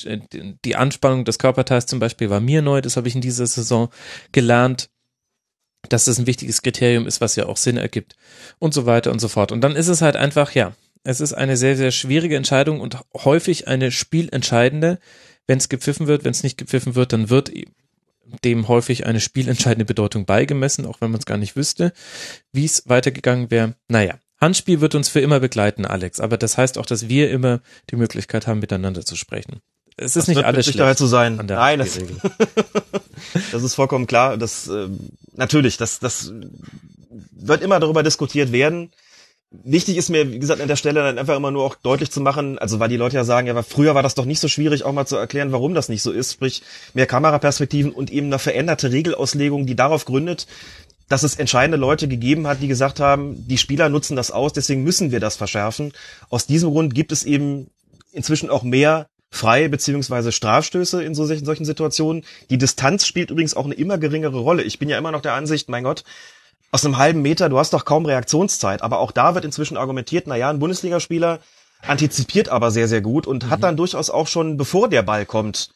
die 0.64 0.76
Anspannung 0.76 1.24
des 1.24 1.38
Körperteils 1.38 1.86
zum 1.86 2.00
Beispiel 2.00 2.28
war 2.28 2.40
mir 2.40 2.60
neu, 2.60 2.82
das 2.82 2.98
habe 2.98 3.08
ich 3.08 3.14
in 3.14 3.22
dieser 3.22 3.46
Saison 3.46 3.88
gelernt 4.32 4.90
dass 5.88 6.06
das 6.06 6.18
ein 6.18 6.26
wichtiges 6.26 6.62
Kriterium 6.62 7.06
ist, 7.06 7.20
was 7.20 7.36
ja 7.36 7.46
auch 7.46 7.56
Sinn 7.56 7.76
ergibt 7.76 8.16
und 8.58 8.74
so 8.74 8.86
weiter 8.86 9.10
und 9.10 9.20
so 9.20 9.28
fort. 9.28 9.52
Und 9.52 9.60
dann 9.60 9.76
ist 9.76 9.88
es 9.88 10.02
halt 10.02 10.16
einfach, 10.16 10.52
ja, 10.52 10.74
es 11.04 11.20
ist 11.20 11.34
eine 11.34 11.56
sehr, 11.56 11.76
sehr 11.76 11.90
schwierige 11.90 12.36
Entscheidung 12.36 12.80
und 12.80 12.98
häufig 13.14 13.68
eine 13.68 13.90
spielentscheidende. 13.90 14.98
Wenn 15.46 15.58
es 15.58 15.68
gepfiffen 15.68 16.06
wird, 16.06 16.24
wenn 16.24 16.30
es 16.30 16.42
nicht 16.42 16.56
gepfiffen 16.56 16.94
wird, 16.94 17.12
dann 17.12 17.28
wird 17.28 17.52
dem 18.42 18.68
häufig 18.68 19.04
eine 19.06 19.20
spielentscheidende 19.20 19.84
Bedeutung 19.84 20.24
beigemessen, 20.24 20.86
auch 20.86 21.00
wenn 21.02 21.10
man 21.10 21.18
es 21.18 21.26
gar 21.26 21.36
nicht 21.36 21.56
wüsste, 21.56 21.92
wie 22.52 22.64
es 22.64 22.88
weitergegangen 22.88 23.50
wäre. 23.50 23.74
Naja, 23.88 24.18
Handspiel 24.40 24.80
wird 24.80 24.94
uns 24.94 25.10
für 25.10 25.20
immer 25.20 25.40
begleiten, 25.40 25.84
Alex, 25.84 26.20
aber 26.20 26.38
das 26.38 26.56
heißt 26.56 26.78
auch, 26.78 26.86
dass 26.86 27.08
wir 27.08 27.30
immer 27.30 27.60
die 27.90 27.96
Möglichkeit 27.96 28.46
haben, 28.46 28.60
miteinander 28.60 29.04
zu 29.04 29.16
sprechen 29.16 29.60
es 29.96 30.06
ist 30.06 30.16
das 30.16 30.28
nicht 30.28 30.44
alles 30.44 30.66
schlecht 30.66 30.98
zu 30.98 31.06
sein. 31.06 31.40
Nein, 31.46 31.78
das, 31.78 31.98
das 33.52 33.62
ist 33.62 33.74
vollkommen 33.74 34.06
klar. 34.06 34.36
Das 34.36 34.68
äh, 34.68 34.88
natürlich, 35.34 35.76
das 35.76 36.00
das 36.00 36.32
wird 37.32 37.62
immer 37.62 37.80
darüber 37.80 38.02
diskutiert 38.02 38.52
werden. 38.52 38.90
Wichtig 39.62 39.96
ist 39.96 40.08
mir, 40.08 40.32
wie 40.32 40.40
gesagt, 40.40 40.60
an 40.60 40.66
der 40.66 40.74
Stelle 40.74 41.04
dann 41.04 41.16
einfach 41.16 41.36
immer 41.36 41.52
nur 41.52 41.62
auch 41.62 41.76
deutlich 41.76 42.10
zu 42.10 42.20
machen, 42.20 42.58
also 42.58 42.80
weil 42.80 42.88
die 42.88 42.96
Leute 42.96 43.14
ja 43.14 43.22
sagen, 43.22 43.46
ja, 43.46 43.52
aber 43.52 43.62
früher 43.62 43.94
war 43.94 44.02
das 44.02 44.16
doch 44.16 44.24
nicht 44.24 44.40
so 44.40 44.48
schwierig, 44.48 44.82
auch 44.82 44.92
mal 44.92 45.06
zu 45.06 45.14
erklären, 45.14 45.52
warum 45.52 45.74
das 45.74 45.88
nicht 45.88 46.02
so 46.02 46.10
ist, 46.10 46.32
sprich 46.32 46.62
mehr 46.92 47.06
Kameraperspektiven 47.06 47.92
und 47.92 48.10
eben 48.10 48.26
eine 48.26 48.40
veränderte 48.40 48.90
Regelauslegung, 48.90 49.64
die 49.66 49.76
darauf 49.76 50.06
gründet, 50.06 50.48
dass 51.08 51.22
es 51.22 51.36
entscheidende 51.36 51.76
Leute 51.76 52.08
gegeben 52.08 52.48
hat, 52.48 52.62
die 52.62 52.68
gesagt 52.68 52.98
haben, 52.98 53.46
die 53.46 53.58
Spieler 53.58 53.88
nutzen 53.88 54.16
das 54.16 54.32
aus, 54.32 54.52
deswegen 54.52 54.82
müssen 54.82 55.12
wir 55.12 55.20
das 55.20 55.36
verschärfen. 55.36 55.92
Aus 56.30 56.46
diesem 56.46 56.70
Grund 56.70 56.92
gibt 56.92 57.12
es 57.12 57.22
eben 57.22 57.70
inzwischen 58.10 58.50
auch 58.50 58.64
mehr 58.64 59.06
freie 59.34 59.68
beziehungsweise 59.68 60.32
Strafstöße 60.32 61.02
in 61.02 61.14
so 61.14 61.26
solchen 61.26 61.64
Situationen. 61.64 62.24
Die 62.50 62.58
Distanz 62.58 63.06
spielt 63.06 63.30
übrigens 63.30 63.54
auch 63.54 63.64
eine 63.64 63.74
immer 63.74 63.98
geringere 63.98 64.38
Rolle. 64.38 64.62
Ich 64.62 64.78
bin 64.78 64.88
ja 64.88 64.96
immer 64.96 65.12
noch 65.12 65.22
der 65.22 65.34
Ansicht, 65.34 65.68
mein 65.68 65.84
Gott, 65.84 66.04
aus 66.70 66.84
einem 66.84 66.98
halben 66.98 67.22
Meter, 67.22 67.48
du 67.48 67.58
hast 67.58 67.72
doch 67.72 67.84
kaum 67.84 68.06
Reaktionszeit. 68.06 68.82
Aber 68.82 68.98
auch 68.98 69.12
da 69.12 69.34
wird 69.34 69.44
inzwischen 69.44 69.76
argumentiert, 69.76 70.26
na 70.26 70.36
ja, 70.36 70.50
ein 70.50 70.58
Bundesligaspieler 70.58 71.40
antizipiert 71.86 72.48
aber 72.48 72.70
sehr, 72.70 72.88
sehr 72.88 73.02
gut 73.02 73.26
und 73.26 73.44
mhm. 73.44 73.50
hat 73.50 73.62
dann 73.62 73.76
durchaus 73.76 74.08
auch 74.08 74.26
schon, 74.26 74.56
bevor 74.56 74.88
der 74.88 75.02
Ball 75.02 75.26
kommt, 75.26 75.70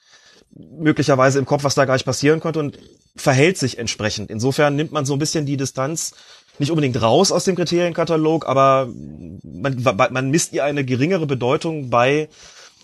möglicherweise 0.55 1.39
im 1.39 1.45
Kopf, 1.45 1.65
was 1.65 1.75
da 1.75 1.85
gleich 1.85 2.05
passieren 2.05 2.41
könnte 2.41 2.61
und 2.61 2.79
verhält 3.15 3.59
sich 3.59 3.79
entsprechend. 3.79 4.31
Insofern 4.31 4.77
nimmt 4.77 4.93
man 4.93 5.05
so 5.05 5.13
ein 5.13 5.19
bisschen 5.19 5.45
die 5.45 5.57
Distanz 5.57 6.15
nicht 6.59 6.71
unbedingt 6.71 7.01
raus 7.01 7.31
aus 7.31 7.45
dem 7.45 7.57
Kriterienkatalog, 7.57 8.47
aber 8.47 8.89
man, 9.43 9.83
man 10.11 10.31
misst 10.31 10.53
ihr 10.53 10.65
eine 10.65 10.85
geringere 10.85 11.27
Bedeutung 11.27 11.91
bei, 11.91 12.29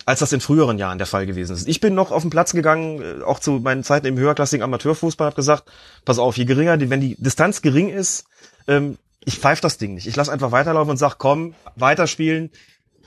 als 0.07 0.21
das 0.21 0.33
in 0.33 0.41
früheren 0.41 0.79
Jahren 0.79 0.99
der 0.99 1.07
Fall 1.07 1.27
gewesen 1.27 1.55
ist. 1.55 1.69
Ich 1.69 1.81
bin 1.81 1.95
noch 1.95 2.11
auf 2.11 2.23
den 2.23 2.31
Platz 2.31 2.53
gegangen, 2.53 3.03
äh, 3.03 3.23
auch 3.23 3.41
zu 3.41 3.53
meinen 3.53 3.85
Zeiten 3.85 4.07
im 4.07 4.19
höherklassigen 4.19 4.63
Amateurfußball, 4.63 5.27
habe 5.27 5.37
gesagt, 5.37 5.65
pass 6.05 6.19
auf, 6.19 6.37
je 6.37 6.45
geringer, 6.45 6.79
wenn 6.79 7.01
die 7.01 7.17
Distanz 7.19 7.63
gering 7.63 7.89
ist, 7.89 8.25
ähm, 8.69 8.99
ich 9.25 9.39
pfeife 9.39 9.63
das 9.63 9.79
Ding 9.79 9.95
nicht. 9.95 10.07
Ich 10.07 10.17
lass 10.17 10.29
einfach 10.29 10.53
weiterlaufen 10.53 10.91
und 10.91 10.97
sag, 10.97 11.17
komm, 11.19 11.55
weiterspielen. 11.77 12.51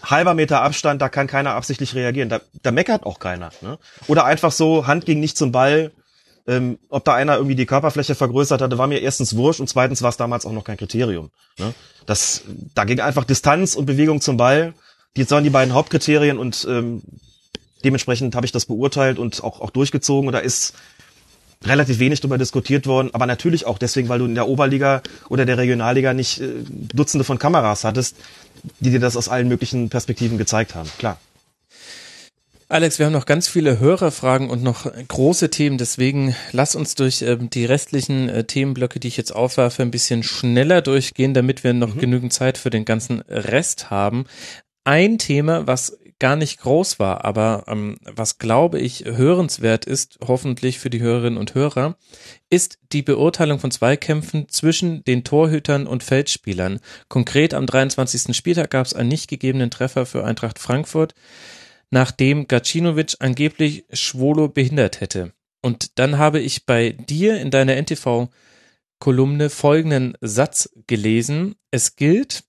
Halber 0.03 0.34
Meter 0.34 0.61
Abstand, 0.61 1.01
da 1.01 1.09
kann 1.09 1.27
keiner 1.27 1.53
absichtlich 1.53 1.95
reagieren. 1.95 2.30
Da, 2.30 2.42
da 2.61 2.72
meckert 2.72 3.06
auch 3.06 3.19
keiner. 3.19 3.51
Ne? 3.61 3.77
Oder 4.08 4.26
einfach 4.26 4.51
so, 4.51 4.88
Hand 4.88 5.06
ging 5.06 5.19
nicht 5.19 5.38
zum 5.38 5.51
Ball. 5.51 5.92
Ähm, 6.48 6.80
ob 6.90 7.03
da 7.03 7.14
einer 7.14 7.35
irgendwie 7.35 7.56
die 7.56 7.66
Körperfläche 7.66 8.16
vergrößert 8.16 8.61
hatte, 8.61 8.77
war 8.77 8.88
mir 8.88 9.01
erstens 9.01 9.35
wurscht 9.35 9.59
und 9.59 9.67
zweitens 9.67 10.01
war 10.01 10.09
es 10.09 10.17
damals 10.17 10.45
auch 10.45 10.53
noch 10.53 10.64
kein 10.64 10.77
Kriterium. 10.77 11.30
Ne? 11.59 11.74
Das, 12.06 12.43
da 12.74 12.85
ging 12.85 13.01
einfach 13.01 13.26
Distanz 13.26 13.76
und 13.76 13.85
Bewegung 13.85 14.22
zum 14.22 14.38
Ball. 14.38 14.74
Die 15.18 15.30
waren 15.30 15.44
die 15.44 15.50
beiden 15.50 15.74
Hauptkriterien 15.74 16.38
und 16.38 16.66
ähm, 16.70 17.02
dementsprechend 17.84 18.36
habe 18.36 18.46
ich 18.46 18.52
das 18.52 18.66
beurteilt 18.66 19.20
und 19.20 19.44
auch, 19.44 19.60
auch 19.60 19.72
durchgezogen. 19.72 20.28
Und 20.28 20.34
da 20.34 20.40
ist 20.40 20.74
relativ 21.66 22.00
wenig 22.00 22.22
darüber 22.22 22.38
diskutiert 22.38 22.86
worden, 22.86 23.10
aber 23.14 23.26
natürlich 23.26 23.66
auch 23.66 23.78
deswegen, 23.78 24.10
weil 24.10 24.20
du 24.20 24.26
in 24.26 24.36
der 24.36 24.48
Oberliga 24.48 25.02
oder 25.28 25.46
der 25.46 25.58
Regionalliga 25.58 26.14
nicht 26.14 26.40
äh, 26.40 26.50
Dutzende 26.70 27.24
von 27.24 27.40
Kameras 27.40 27.84
hattest, 27.84 28.16
die 28.80 28.92
dir 28.92 29.00
das 29.00 29.18
aus 29.18 29.28
allen 29.28 29.48
möglichen 29.48 29.90
Perspektiven 29.90 30.38
gezeigt 30.38 30.76
haben. 30.76 30.90
Klar. 31.00 31.20
Alex, 32.70 33.00
wir 33.00 33.06
haben 33.06 33.14
noch 33.14 33.26
ganz 33.26 33.48
viele 33.48 33.80
Hörerfragen 33.80 34.50
und 34.50 34.62
noch 34.62 34.92
große 35.08 35.50
Themen, 35.50 35.78
deswegen 35.78 36.36
lass 36.52 36.76
uns 36.76 36.96
durch 36.96 37.22
ähm, 37.22 37.50
die 37.50 37.64
restlichen 37.64 38.28
äh, 38.28 38.44
Themenblöcke, 38.44 39.00
die 39.00 39.08
ich 39.08 39.16
jetzt 39.16 39.34
aufwerfe, 39.34 39.84
ein 39.84 39.92
bisschen 39.92 40.22
schneller 40.22 40.82
durchgehen, 40.82 41.34
damit 41.34 41.64
wir 41.64 41.74
noch 41.74 41.96
mhm. 41.96 42.00
genügend 42.02 42.34
Zeit 42.34 42.58
für 42.58 42.70
den 42.70 42.84
ganzen 42.84 43.22
Rest 43.22 43.90
haben. 43.90 44.26
Ein 44.88 45.18
Thema, 45.18 45.68
was 45.68 46.00
gar 46.18 46.38
nicht 46.38 46.62
groß 46.62 46.98
war, 46.98 47.26
aber 47.26 47.66
ähm, 47.68 47.98
was 48.06 48.38
glaube 48.38 48.80
ich 48.80 49.04
hörenswert 49.04 49.84
ist, 49.84 50.18
hoffentlich 50.26 50.80
für 50.80 50.90
die 50.90 51.02
Hörerinnen 51.02 51.38
und 51.38 51.56
Hörer, 51.56 51.98
ist 52.50 52.80
die 52.94 53.02
Beurteilung 53.02 53.60
von 53.60 53.70
Zweikämpfen 53.70 54.48
zwischen 54.48 55.04
den 55.04 55.26
Torhütern 55.26 55.88
und 55.88 56.06
Feldspielern. 56.06 56.80
Konkret 57.10 57.54
am 57.54 57.66
23. 57.66 58.34
Spieltag 58.34 58.70
gab 58.70 58.86
es 58.86 58.94
einen 58.94 59.10
nicht 59.10 59.30
gegebenen 59.30 59.72
Treffer 59.72 60.06
für 60.06 60.24
Eintracht 60.24 60.58
Frankfurt, 60.58 61.16
nachdem 61.90 62.48
Gacinovic 62.48 63.18
angeblich 63.20 63.84
Schwolo 63.92 64.48
behindert 64.48 65.02
hätte. 65.02 65.34
Und 65.62 66.00
dann 66.00 66.18
habe 66.18 66.40
ich 66.40 66.66
bei 66.66 66.92
dir 66.92 67.42
in 67.42 67.52
deiner 67.52 67.76
NTV 67.76 68.30
Kolumne 69.00 69.50
folgenden 69.50 70.18
Satz 70.22 70.70
gelesen. 70.88 71.56
Es 71.72 71.98
gilt, 71.98 72.46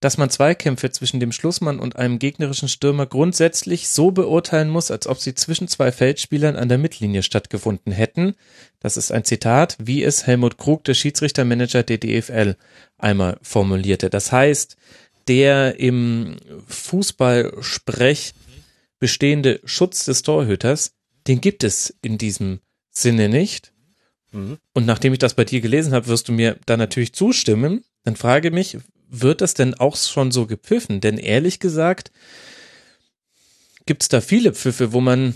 dass 0.00 0.16
man 0.16 0.30
Zweikämpfe 0.30 0.90
zwischen 0.90 1.18
dem 1.18 1.32
Schlussmann 1.32 1.80
und 1.80 1.96
einem 1.96 2.18
gegnerischen 2.18 2.68
Stürmer 2.68 3.06
grundsätzlich 3.06 3.88
so 3.88 4.12
beurteilen 4.12 4.70
muss, 4.70 4.90
als 4.90 5.06
ob 5.06 5.18
sie 5.18 5.34
zwischen 5.34 5.66
zwei 5.66 5.90
Feldspielern 5.90 6.56
an 6.56 6.68
der 6.68 6.78
Mittellinie 6.78 7.22
stattgefunden 7.22 7.92
hätten. 7.92 8.34
Das 8.78 8.96
ist 8.96 9.10
ein 9.10 9.24
Zitat, 9.24 9.76
wie 9.80 10.04
es 10.04 10.26
Helmut 10.26 10.56
Krug, 10.56 10.84
der 10.84 10.94
Schiedsrichtermanager 10.94 11.82
der 11.82 11.98
DFL, 11.98 12.56
einmal 12.96 13.38
formulierte. 13.42 14.08
Das 14.08 14.30
heißt, 14.30 14.76
der 15.26 15.78
im 15.80 16.36
Fußballsprech 16.68 18.34
bestehende 19.00 19.60
Schutz 19.64 20.04
des 20.04 20.22
Torhüters, 20.22 20.92
den 21.26 21.40
gibt 21.40 21.64
es 21.64 21.94
in 22.02 22.18
diesem 22.18 22.60
Sinne 22.90 23.28
nicht. 23.28 23.72
Mhm. 24.32 24.58
Und 24.74 24.86
nachdem 24.86 25.12
ich 25.12 25.18
das 25.18 25.34
bei 25.34 25.44
dir 25.44 25.60
gelesen 25.60 25.92
habe, 25.92 26.06
wirst 26.06 26.28
du 26.28 26.32
mir 26.32 26.56
da 26.66 26.76
natürlich 26.76 27.12
zustimmen. 27.14 27.84
Dann 28.04 28.16
frage 28.16 28.50
mich, 28.50 28.78
wird 29.08 29.40
das 29.40 29.54
denn 29.54 29.74
auch 29.74 29.96
schon 29.96 30.30
so 30.30 30.46
gepfiffen? 30.46 31.00
Denn 31.00 31.18
ehrlich 31.18 31.60
gesagt, 31.60 32.10
gibt 33.86 34.02
es 34.02 34.08
da 34.08 34.20
viele 34.20 34.52
Pfiffe, 34.52 34.92
wo 34.92 35.00
man, 35.00 35.34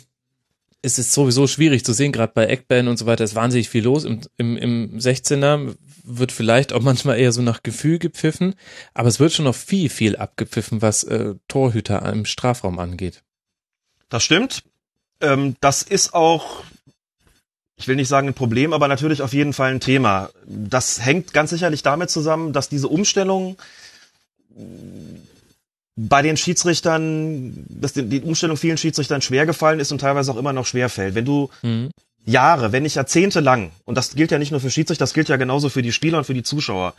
es 0.83 0.99
ist 0.99 1.12
sowieso 1.12 1.47
schwierig 1.47 1.84
zu 1.84 1.92
sehen, 1.92 2.12
gerade 2.12 2.33
bei 2.34 2.47
Eckbällen 2.47 2.89
und 2.89 2.99
so 2.99 3.07
weiter, 3.07 3.25
ist 3.25 3.34
wahnsinnig 3.34 3.68
viel 3.68 3.84
los. 3.84 4.05
Im, 4.05 4.20
im, 4.36 4.57
im 4.57 4.99
16er 4.99 5.75
wird 6.05 6.33
vielleicht 6.33 6.73
auch 6.73 6.83
manchmal 6.83 7.18
eher 7.18 7.33
so 7.33 7.42
nach 7.42 7.62
Gefühl 7.62 7.99
gepfiffen, 7.99 8.55
aber 8.94 9.09
es 9.09 9.20
wird 9.20 9.33
schon 9.33 9.47
noch 9.47 9.55
viel, 9.55 9.89
viel 9.89 10.17
abgepfiffen, 10.17 10.83
was 10.83 11.05
äh, 11.05 11.34
Torhüter 11.49 12.02
im 12.12 12.25
Strafraum 12.25 12.78
angeht. 12.78 13.23
Das 14.09 14.23
stimmt. 14.23 14.65
Ähm, 15.20 15.57
das 15.60 15.83
ist 15.83 16.12
auch 16.12 16.65
ich 17.76 17.89
will 17.89 17.97
nicht 17.97 18.09
sagen 18.09 18.28
ein 18.28 18.34
Problem, 18.34 18.73
aber 18.73 18.89
natürlich 18.89 19.23
auf 19.23 19.33
jeden 19.33 19.52
Fall 19.52 19.73
ein 19.73 19.81
Thema. 19.81 20.31
Das 20.47 21.05
hängt 21.05 21.33
ganz 21.33 21.51
sicherlich 21.51 21.83
damit 21.83 22.10
zusammen, 22.10 22.52
dass 22.52 22.68
diese 22.68 22.89
Umstellung 22.89 23.57
bei 25.97 26.23
den 26.23 26.36
Schiedsrichtern, 26.36 27.65
dass 27.68 27.92
die, 27.92 28.20
Umstellung 28.20 28.57
vielen 28.57 28.78
Schiedsrichtern 28.78 29.23
schwer 29.23 29.47
gefallen 29.47 29.81
ist 29.81 29.92
und 29.92 30.01
teilweise 30.01 30.33
auch 30.33 30.36
immer 30.36 30.52
noch 30.52 30.67
schwer 30.67 30.89
fällt. 30.89 31.15
Wenn 31.15 31.25
du 31.25 31.51
mhm. 31.62 31.91
Jahre, 32.25 32.73
wenn 32.73 32.84
nicht 32.84 32.97
Jahrzehnte 32.97 33.41
lang, 33.41 33.73
und 33.84 33.97
das 33.97 34.15
gilt 34.15 34.31
ja 34.31 34.39
nicht 34.39 34.52
nur 34.52 34.60
für 34.60 34.70
Schiedsrichter, 34.70 35.02
das 35.02 35.15
gilt 35.15 35.28
ja 35.28 35.36
genauso 35.36 35.68
für 35.68 35.83
die 35.83 35.92
Spieler 35.92 36.18
und 36.18 36.25
für 36.25 36.34
die 36.34 36.42
Zuschauer, 36.42 36.94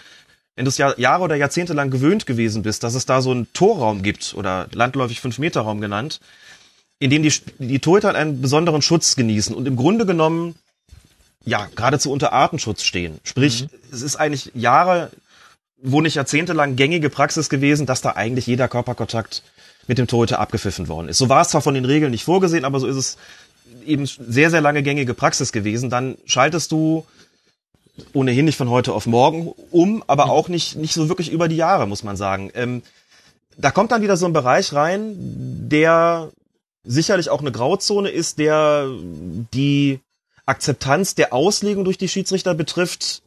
wenn 0.56 0.66
du 0.66 0.70
es 0.70 0.78
ja 0.78 0.94
Jahre 0.98 1.24
oder 1.24 1.36
Jahrzehnte 1.36 1.74
lang 1.74 1.90
gewöhnt 1.90 2.26
gewesen 2.26 2.62
bist, 2.62 2.84
dass 2.84 2.94
es 2.94 3.06
da 3.06 3.22
so 3.22 3.32
einen 3.32 3.52
Torraum 3.54 4.04
gibt 4.04 4.36
oder 4.36 4.68
landläufig 4.72 5.20
Fünf-Meter-Raum 5.20 5.82
genannt, 5.82 6.20
in 7.00 7.10
dem 7.10 7.24
die, 7.24 7.34
die 7.58 7.80
Torhüter 7.80 8.14
einen 8.14 8.42
besonderen 8.42 8.82
Schutz 8.82 9.16
genießen 9.16 9.56
und 9.56 9.68
im 9.68 9.76
Grunde 9.76 10.06
genommen 10.06 10.56
ja, 11.46 11.68
geradezu 11.76 12.12
unter 12.12 12.34
Artenschutz 12.34 12.84
stehen. 12.84 13.20
Sprich, 13.24 13.64
mhm. 13.64 13.70
es 13.92 14.02
ist 14.02 14.16
eigentlich 14.16 14.52
Jahre, 14.54 15.12
wo 15.82 16.02
nicht 16.02 16.16
jahrzehntelang 16.16 16.76
gängige 16.76 17.10
Praxis 17.10 17.50
gewesen, 17.50 17.86
dass 17.86 18.02
da 18.02 18.12
eigentlich 18.12 18.48
jeder 18.48 18.68
Körperkontakt 18.68 19.44
mit 19.88 19.98
dem 19.98 20.08
Torhüter 20.08 20.40
abgepfiffen 20.40 20.88
worden 20.88 21.10
ist. 21.10 21.18
So 21.18 21.28
war 21.28 21.42
es 21.42 21.50
zwar 21.50 21.62
von 21.62 21.74
den 21.74 21.86
Regeln 21.86 22.12
nicht 22.12 22.24
vorgesehen, 22.24 22.64
aber 22.64 22.80
so 22.80 22.88
ist 22.88 22.96
es 22.96 23.18
eben 23.86 24.06
sehr, 24.06 24.50
sehr 24.50 24.62
lange 24.62 24.82
gängige 24.82 25.14
Praxis 25.14 25.52
gewesen. 25.52 25.90
Dann 25.90 26.18
schaltest 26.26 26.72
du 26.72 27.06
ohnehin 28.14 28.46
nicht 28.46 28.58
von 28.58 28.70
heute 28.70 28.94
auf 28.94 29.06
morgen 29.06 29.54
um, 29.72 30.04
aber 30.08 30.30
auch 30.30 30.48
nicht, 30.48 30.78
nicht 30.78 30.94
so 30.94 31.10
wirklich 31.10 31.32
über 31.32 31.48
die 31.48 31.58
Jahre, 31.58 31.88
muss 31.88 32.04
man 32.04 32.16
sagen. 32.16 32.50
Ähm, 32.56 32.82
da 33.58 33.72
kommt 33.72 33.92
dann 33.92 34.02
wieder 34.02 34.18
so 34.18 34.26
ein 34.26 34.34
Bereich 34.34 34.74
rein, 34.74 35.16
der 35.18 36.32
sicherlich 36.84 37.30
auch 37.30 37.42
eine 37.42 37.52
Grauzone 37.52 38.10
ist, 38.10 38.40
der 38.40 38.90
die 39.54 40.00
Akzeptanz 40.46 41.16
der 41.16 41.34
Auslegung 41.34 41.86
durch 41.86 41.98
die 41.98 42.10
Schiedsrichter 42.10 42.54
betrifft, 42.54 43.22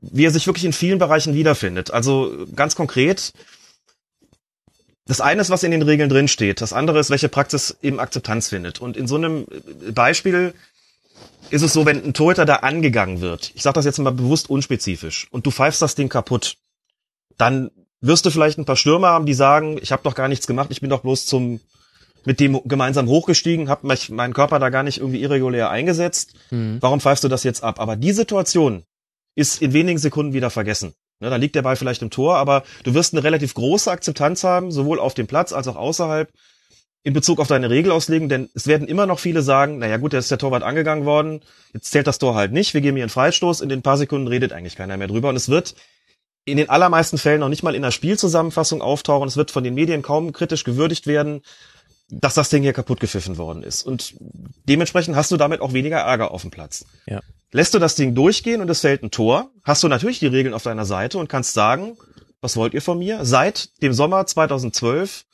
wie 0.00 0.24
er 0.24 0.30
sich 0.30 0.46
wirklich 0.46 0.64
in 0.64 0.72
vielen 0.72 0.98
Bereichen 0.98 1.34
wiederfindet. 1.34 1.90
Also 1.90 2.46
ganz 2.54 2.74
konkret, 2.74 3.32
das 5.06 5.20
eine 5.20 5.40
ist, 5.40 5.50
was 5.50 5.62
in 5.62 5.70
den 5.70 5.82
Regeln 5.82 6.08
drin 6.08 6.28
steht, 6.28 6.60
das 6.60 6.72
andere 6.72 6.98
ist, 6.98 7.10
welche 7.10 7.28
Praxis 7.28 7.76
eben 7.82 8.00
Akzeptanz 8.00 8.48
findet. 8.48 8.80
Und 8.80 8.96
in 8.96 9.06
so 9.06 9.16
einem 9.16 9.46
Beispiel 9.92 10.54
ist 11.50 11.62
es 11.62 11.72
so, 11.72 11.86
wenn 11.86 12.02
ein 12.02 12.14
Torhüter 12.14 12.44
da 12.44 12.56
angegangen 12.56 13.20
wird, 13.20 13.52
ich 13.54 13.62
sage 13.62 13.74
das 13.74 13.84
jetzt 13.84 13.98
mal 13.98 14.10
bewusst 14.10 14.50
unspezifisch, 14.50 15.28
und 15.30 15.46
du 15.46 15.50
pfeifst 15.50 15.82
das 15.82 15.94
Ding 15.94 16.08
kaputt, 16.08 16.56
dann 17.36 17.70
wirst 18.00 18.26
du 18.26 18.30
vielleicht 18.30 18.58
ein 18.58 18.64
paar 18.64 18.76
Stürmer 18.76 19.08
haben, 19.08 19.26
die 19.26 19.34
sagen, 19.34 19.78
ich 19.80 19.92
habe 19.92 20.02
doch 20.02 20.14
gar 20.14 20.28
nichts 20.28 20.46
gemacht, 20.46 20.68
ich 20.70 20.80
bin 20.80 20.90
doch 20.90 21.00
bloß 21.00 21.26
zum 21.26 21.60
mit 22.24 22.40
dem 22.40 22.60
gemeinsam 22.64 23.08
hochgestiegen, 23.08 23.68
habe 23.68 23.86
mich 23.86 24.10
meinen 24.10 24.34
Körper 24.34 24.58
da 24.58 24.70
gar 24.70 24.82
nicht 24.82 24.98
irgendwie 24.98 25.22
irregulär 25.22 25.70
eingesetzt. 25.70 26.34
Mhm. 26.50 26.78
Warum 26.80 27.00
pfeifst 27.00 27.24
du 27.24 27.28
das 27.28 27.44
jetzt 27.44 27.62
ab? 27.62 27.80
Aber 27.80 27.96
die 27.96 28.12
Situation 28.12 28.84
ist 29.34 29.62
in 29.62 29.72
wenigen 29.72 29.98
Sekunden 29.98 30.32
wieder 30.32 30.50
vergessen. 30.50 30.94
Ne, 31.20 31.30
da 31.30 31.36
liegt 31.36 31.54
der 31.54 31.62
Ball 31.62 31.76
vielleicht 31.76 32.02
im 32.02 32.10
Tor, 32.10 32.36
aber 32.36 32.64
du 32.82 32.94
wirst 32.94 33.14
eine 33.14 33.22
relativ 33.22 33.54
große 33.54 33.90
Akzeptanz 33.90 34.42
haben, 34.42 34.72
sowohl 34.72 34.98
auf 34.98 35.14
dem 35.14 35.26
Platz 35.26 35.52
als 35.52 35.68
auch 35.68 35.76
außerhalb, 35.76 36.28
in 37.04 37.12
Bezug 37.12 37.38
auf 37.38 37.48
deine 37.48 37.68
Regelauslegung, 37.68 38.30
denn 38.30 38.48
es 38.54 38.66
werden 38.66 38.88
immer 38.88 39.04
noch 39.04 39.18
viele 39.18 39.42
sagen, 39.42 39.78
naja 39.78 39.98
gut, 39.98 40.14
jetzt 40.14 40.24
ist 40.24 40.30
der 40.30 40.38
Torwart 40.38 40.62
angegangen 40.62 41.04
worden, 41.04 41.42
jetzt 41.74 41.90
zählt 41.90 42.06
das 42.06 42.18
Tor 42.18 42.34
halt 42.34 42.52
nicht, 42.52 42.72
wir 42.72 42.80
geben 42.80 42.96
hier 42.96 43.04
einen 43.04 43.10
Freistoß, 43.10 43.60
in 43.60 43.68
den 43.68 43.82
paar 43.82 43.98
Sekunden 43.98 44.26
redet 44.26 44.52
eigentlich 44.52 44.74
keiner 44.74 44.96
mehr 44.96 45.06
drüber 45.06 45.28
und 45.28 45.36
es 45.36 45.50
wird 45.50 45.74
in 46.46 46.56
den 46.56 46.70
allermeisten 46.70 47.18
Fällen 47.18 47.40
noch 47.40 47.50
nicht 47.50 47.62
mal 47.62 47.74
in 47.74 47.82
der 47.82 47.90
Spielzusammenfassung 47.90 48.80
auftauchen, 48.80 49.28
es 49.28 49.36
wird 49.36 49.50
von 49.50 49.62
den 49.62 49.74
Medien 49.74 50.00
kaum 50.00 50.32
kritisch 50.32 50.64
gewürdigt 50.64 51.06
werden, 51.06 51.42
dass 52.10 52.34
das 52.34 52.50
Ding 52.50 52.62
hier 52.62 52.72
kaputt 52.72 53.00
gepfiffen 53.00 53.38
worden 53.38 53.62
ist. 53.62 53.82
Und 53.82 54.14
dementsprechend 54.68 55.16
hast 55.16 55.30
du 55.30 55.36
damit 55.36 55.60
auch 55.60 55.72
weniger 55.72 55.98
Ärger 55.98 56.30
auf 56.30 56.42
dem 56.42 56.50
Platz. 56.50 56.84
Ja. 57.06 57.20
Lässt 57.52 57.74
du 57.74 57.78
das 57.78 57.94
Ding 57.94 58.14
durchgehen 58.14 58.60
und 58.60 58.68
es 58.68 58.80
fällt 58.80 59.02
ein 59.02 59.10
Tor, 59.10 59.50
hast 59.64 59.82
du 59.82 59.88
natürlich 59.88 60.18
die 60.18 60.26
Regeln 60.26 60.54
auf 60.54 60.62
deiner 60.62 60.84
Seite 60.84 61.18
und 61.18 61.28
kannst 61.28 61.54
sagen, 61.54 61.96
was 62.40 62.56
wollt 62.56 62.74
ihr 62.74 62.82
von 62.82 62.98
mir? 62.98 63.24
Seit 63.24 63.70
dem 63.82 63.92
Sommer 63.92 64.26
2012 64.26 65.24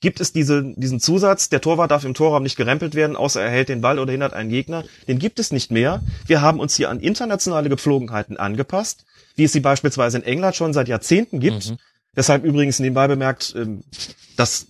gibt 0.00 0.20
es 0.20 0.32
diese, 0.32 0.64
diesen 0.76 1.00
Zusatz, 1.00 1.48
der 1.48 1.60
Torwart 1.60 1.90
darf 1.90 2.04
im 2.04 2.14
Torraum 2.14 2.42
nicht 2.42 2.56
gerempelt 2.56 2.94
werden, 2.94 3.16
außer 3.16 3.40
er 3.40 3.50
hält 3.50 3.68
den 3.68 3.80
Ball 3.80 3.98
oder 3.98 4.12
hindert 4.12 4.32
einen 4.32 4.50
Gegner. 4.50 4.84
Den 5.08 5.18
gibt 5.18 5.38
es 5.38 5.52
nicht 5.52 5.70
mehr. 5.70 6.02
Wir 6.26 6.40
haben 6.40 6.58
uns 6.58 6.74
hier 6.74 6.90
an 6.90 7.00
internationale 7.00 7.68
Gepflogenheiten 7.68 8.36
angepasst, 8.36 9.04
wie 9.36 9.44
es 9.44 9.52
sie 9.52 9.60
beispielsweise 9.60 10.18
in 10.18 10.24
England 10.24 10.56
schon 10.56 10.72
seit 10.72 10.88
Jahrzehnten 10.88 11.40
gibt. 11.40 11.70
Mhm 11.70 11.78
Deshalb 12.16 12.44
übrigens 12.44 12.78
nebenbei 12.80 13.06
bemerkt, 13.08 13.54
ähm, 13.56 13.84
das 14.36 14.66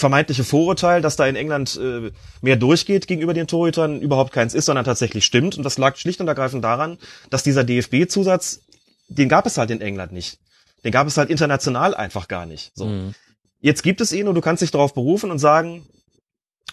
vermeintliche 0.00 0.44
Vorurteil, 0.44 1.02
dass 1.02 1.16
da 1.16 1.26
in 1.26 1.36
England 1.36 1.78
äh, 1.80 2.10
mehr 2.40 2.56
durchgeht 2.56 3.06
gegenüber 3.06 3.34
den 3.34 3.46
Torhütern, 3.46 4.00
überhaupt 4.00 4.32
keins 4.32 4.54
ist, 4.54 4.66
sondern 4.66 4.84
tatsächlich 4.84 5.24
stimmt. 5.24 5.56
Und 5.56 5.64
das 5.64 5.78
lag 5.78 5.96
schlicht 5.96 6.20
und 6.20 6.28
ergreifend 6.28 6.64
daran, 6.64 6.98
dass 7.30 7.42
dieser 7.42 7.64
DFB-Zusatz, 7.64 8.62
den 9.08 9.28
gab 9.28 9.46
es 9.46 9.58
halt 9.58 9.70
in 9.70 9.80
England 9.80 10.12
nicht. 10.12 10.38
Den 10.84 10.92
gab 10.92 11.06
es 11.06 11.16
halt 11.16 11.30
international 11.30 11.94
einfach 11.94 12.26
gar 12.26 12.46
nicht. 12.46 12.72
So. 12.74 12.86
Mhm. 12.86 13.14
Jetzt 13.60 13.82
gibt 13.82 14.00
es 14.00 14.12
ihn 14.12 14.26
und 14.26 14.34
du 14.34 14.40
kannst 14.40 14.62
dich 14.62 14.70
darauf 14.70 14.94
berufen 14.94 15.30
und 15.30 15.38
sagen, 15.38 15.86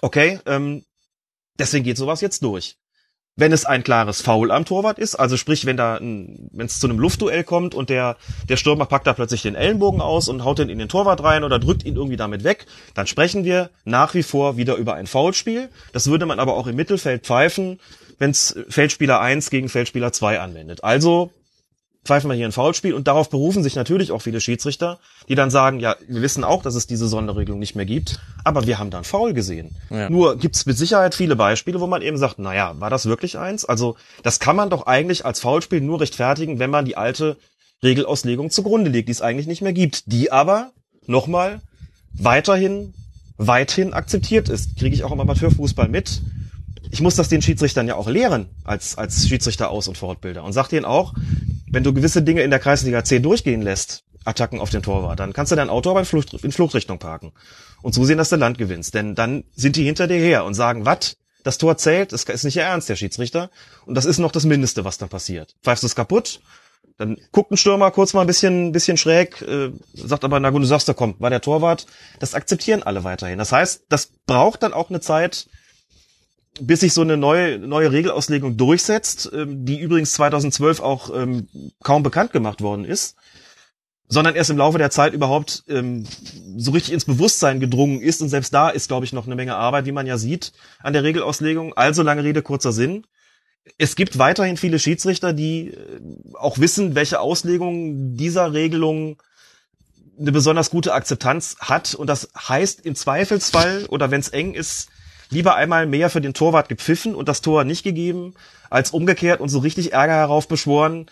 okay, 0.01 0.39
ähm, 0.45 0.83
deswegen 1.59 1.83
geht 1.83 1.97
sowas 1.97 2.21
jetzt 2.21 2.43
durch. 2.43 2.77
Wenn 3.39 3.51
es 3.51 3.65
ein 3.65 3.83
klares 3.83 4.21
Foul 4.21 4.49
am 4.49 4.65
Torwart 4.65 4.97
ist, 4.97 5.13
also 5.13 5.37
sprich, 5.37 5.67
wenn 5.67 5.77
da, 5.77 5.99
wenn 6.01 6.49
es 6.57 6.79
zu 6.79 6.87
einem 6.87 6.97
Luftduell 6.97 7.43
kommt 7.43 7.75
und 7.75 7.89
der 7.89 8.17
der 8.49 8.57
Stürmer 8.57 8.87
packt 8.87 9.05
da 9.05 9.13
plötzlich 9.13 9.43
den 9.43 9.53
Ellenbogen 9.53 10.01
aus 10.01 10.27
und 10.27 10.43
haut 10.43 10.57
den 10.57 10.69
in 10.69 10.79
den 10.79 10.89
Torwart 10.89 11.21
rein 11.23 11.43
oder 11.43 11.59
drückt 11.59 11.85
ihn 11.85 11.95
irgendwie 11.95 12.17
damit 12.17 12.43
weg, 12.43 12.65
dann 12.95 13.05
sprechen 13.05 13.45
wir 13.45 13.69
nach 13.85 14.15
wie 14.15 14.23
vor 14.23 14.57
wieder 14.57 14.75
über 14.75 14.95
ein 14.95 15.05
Foulspiel. 15.05 15.69
Das 15.93 16.07
würde 16.07 16.25
man 16.25 16.39
aber 16.39 16.55
auch 16.55 16.65
im 16.65 16.75
Mittelfeld 16.75 17.25
pfeifen, 17.25 17.79
wenn 18.17 18.31
es 18.31 18.57
Feldspieler 18.69 19.21
1 19.21 19.51
gegen 19.51 19.69
Feldspieler 19.69 20.11
2 20.11 20.39
anwendet. 20.39 20.83
Also 20.83 21.31
pfeifen 22.07 22.29
wir 22.29 22.35
hier 22.35 22.45
ein 22.45 22.51
Foulspiel 22.51 22.93
und 22.93 23.07
darauf 23.07 23.29
berufen 23.29 23.61
sich 23.61 23.75
natürlich 23.75 24.11
auch 24.11 24.21
viele 24.21 24.41
Schiedsrichter, 24.41 24.97
die 25.27 25.35
dann 25.35 25.51
sagen, 25.51 25.79
ja, 25.79 25.95
wir 26.07 26.21
wissen 26.21 26.43
auch, 26.43 26.63
dass 26.63 26.73
es 26.73 26.87
diese 26.87 27.07
Sonderregelung 27.07 27.59
nicht 27.59 27.75
mehr 27.75 27.85
gibt, 27.85 28.19
aber 28.43 28.65
wir 28.65 28.79
haben 28.79 28.89
dann 28.89 29.03
Foul 29.03 29.33
gesehen. 29.33 29.75
Ja. 29.89 30.09
Nur 30.09 30.37
gibt 30.37 30.55
es 30.55 30.65
mit 30.65 30.77
Sicherheit 30.77 31.13
viele 31.13 31.35
Beispiele, 31.35 31.79
wo 31.79 31.87
man 31.87 32.01
eben 32.01 32.17
sagt, 32.17 32.39
naja, 32.39 32.75
war 32.79 32.89
das 32.89 33.05
wirklich 33.05 33.37
eins? 33.37 33.65
Also 33.65 33.97
das 34.23 34.39
kann 34.39 34.55
man 34.55 34.69
doch 34.69 34.87
eigentlich 34.87 35.25
als 35.25 35.39
Foulspiel 35.39 35.81
nur 35.81 36.01
rechtfertigen, 36.01 36.59
wenn 36.59 36.69
man 36.69 36.85
die 36.85 36.97
alte 36.97 37.37
Regelauslegung 37.83 38.49
zugrunde 38.49 38.89
legt, 38.89 39.09
die 39.09 39.11
es 39.11 39.21
eigentlich 39.21 39.47
nicht 39.47 39.61
mehr 39.61 39.73
gibt, 39.73 40.11
die 40.11 40.31
aber, 40.31 40.71
nochmal, 41.05 41.61
weiterhin, 42.13 42.93
weithin 43.37 43.93
akzeptiert 43.93 44.49
ist. 44.49 44.77
Kriege 44.77 44.95
ich 44.95 45.03
auch 45.03 45.11
im 45.11 45.19
Amateurfußball 45.19 45.87
mit 45.89 46.21
ich 46.91 47.01
muss 47.01 47.15
das 47.15 47.29
den 47.29 47.41
Schiedsrichtern 47.41 47.87
ja 47.87 47.95
auch 47.95 48.07
lehren 48.07 48.49
als, 48.63 48.97
als 48.97 49.27
Schiedsrichter 49.27 49.69
aus- 49.69 49.87
und 49.87 49.97
Fortbilder 49.97 50.43
und 50.43 50.53
sag 50.53 50.67
denen 50.69 50.85
auch, 50.85 51.13
wenn 51.69 51.83
du 51.83 51.93
gewisse 51.93 52.21
Dinge 52.21 52.41
in 52.41 52.49
der 52.49 52.59
Kreisliga 52.59 53.03
C 53.03 53.19
durchgehen 53.19 53.61
lässt, 53.61 54.03
Attacken 54.25 54.59
auf 54.59 54.69
den 54.69 54.83
Torwart, 54.83 55.19
dann 55.19 55.33
kannst 55.33 55.51
du 55.51 55.55
dein 55.55 55.69
Auto 55.69 55.89
aber 55.89 56.01
in, 56.01 56.05
Flucht, 56.05 56.33
in 56.33 56.51
Fluchtrichtung 56.51 56.99
parken 56.99 57.31
und 57.81 57.93
zusehen, 57.93 58.17
dass 58.17 58.29
du 58.29 58.35
Land 58.35 58.57
gewinnst. 58.57 58.93
Denn 58.93 59.15
dann 59.15 59.45
sind 59.55 59.75
die 59.75 59.83
hinter 59.83 60.07
dir 60.07 60.17
her 60.17 60.43
und 60.43 60.53
sagen, 60.53 60.85
was? 60.85 61.17
Das 61.43 61.57
Tor 61.57 61.77
zählt, 61.77 62.11
das 62.11 62.23
ist 62.25 62.43
nicht 62.43 62.57
ihr 62.57 62.63
Ernst, 62.63 62.89
der 62.89 62.97
Schiedsrichter. 62.97 63.49
Und 63.85 63.95
das 63.95 64.03
ist 64.03 64.17
noch 64.17 64.33
das 64.33 64.43
Mindeste, 64.43 64.83
was 64.83 64.97
dann 64.97 65.07
passiert. 65.07 65.55
Pfeifst 65.63 65.83
du 65.83 65.87
es 65.87 65.95
kaputt, 65.95 66.41
dann 66.97 67.17
guckt 67.31 67.51
ein 67.51 67.57
Stürmer 67.57 67.91
kurz 67.91 68.13
mal 68.13 68.21
ein 68.21 68.27
bisschen, 68.27 68.71
bisschen 68.71 68.97
schräg, 68.97 69.41
äh, 69.43 69.71
sagt 69.93 70.23
aber, 70.23 70.39
na 70.39 70.49
gut, 70.49 70.63
du 70.63 70.65
sagst 70.65 70.89
da 70.89 70.93
komm, 70.93 71.15
war 71.19 71.29
der 71.29 71.41
Torwart. 71.41 71.85
Das 72.19 72.33
akzeptieren 72.33 72.83
alle 72.83 73.03
weiterhin. 73.03 73.37
Das 73.37 73.51
heißt, 73.51 73.85
das 73.87 74.11
braucht 74.25 74.63
dann 74.63 74.73
auch 74.73 74.89
eine 74.89 74.99
Zeit, 74.99 75.47
bis 76.61 76.81
sich 76.81 76.93
so 76.93 77.01
eine 77.01 77.17
neue, 77.17 77.59
neue 77.59 77.91
Regelauslegung 77.91 78.57
durchsetzt, 78.57 79.29
ähm, 79.33 79.65
die 79.65 79.79
übrigens 79.79 80.13
2012 80.13 80.79
auch 80.79 81.09
ähm, 81.15 81.47
kaum 81.83 82.03
bekannt 82.03 82.31
gemacht 82.31 82.61
worden 82.61 82.85
ist, 82.85 83.15
sondern 84.07 84.35
erst 84.35 84.49
im 84.49 84.57
Laufe 84.57 84.77
der 84.77 84.89
Zeit 84.89 85.13
überhaupt 85.13 85.63
ähm, 85.67 86.05
so 86.57 86.71
richtig 86.71 86.93
ins 86.93 87.05
Bewusstsein 87.05 87.59
gedrungen 87.59 88.01
ist. 88.01 88.21
Und 88.21 88.29
selbst 88.29 88.53
da 88.53 88.69
ist, 88.69 88.87
glaube 88.87 89.05
ich, 89.05 89.13
noch 89.13 89.25
eine 89.25 89.35
Menge 89.35 89.55
Arbeit, 89.55 89.85
wie 89.85 89.91
man 89.91 90.07
ja 90.07 90.17
sieht, 90.17 90.53
an 90.79 90.93
der 90.93 91.03
Regelauslegung. 91.03 91.73
Also 91.75 92.03
lange 92.03 92.23
Rede, 92.23 92.41
kurzer 92.41 92.71
Sinn. 92.71 93.05
Es 93.77 93.97
gibt 93.97 94.17
weiterhin 94.17 94.55
viele 94.55 94.79
Schiedsrichter, 94.79 95.33
die 95.33 95.69
äh, 95.69 95.99
auch 96.33 96.57
wissen, 96.57 96.95
welche 96.95 97.19
Auslegung 97.19 98.15
dieser 98.15 98.53
Regelung 98.53 99.21
eine 100.19 100.31
besonders 100.31 100.69
gute 100.69 100.93
Akzeptanz 100.93 101.57
hat. 101.59 101.93
Und 101.93 102.07
das 102.07 102.29
heißt 102.35 102.85
im 102.85 102.95
Zweifelsfall 102.95 103.85
oder 103.87 104.09
wenn 104.09 104.21
es 104.21 104.29
eng 104.29 104.53
ist, 104.53 104.89
lieber 105.29 105.55
einmal 105.55 105.85
mehr 105.85 106.09
für 106.09 106.21
den 106.21 106.33
Torwart 106.33 106.69
gepfiffen 106.69 107.15
und 107.15 107.27
das 107.27 107.41
Tor 107.41 107.63
nicht 107.63 107.83
gegeben, 107.83 108.33
als 108.69 108.91
umgekehrt 108.91 109.39
und 109.39 109.49
so 109.49 109.59
richtig 109.59 109.93
Ärger 109.93 110.13
heraufbeschworen, 110.13 111.09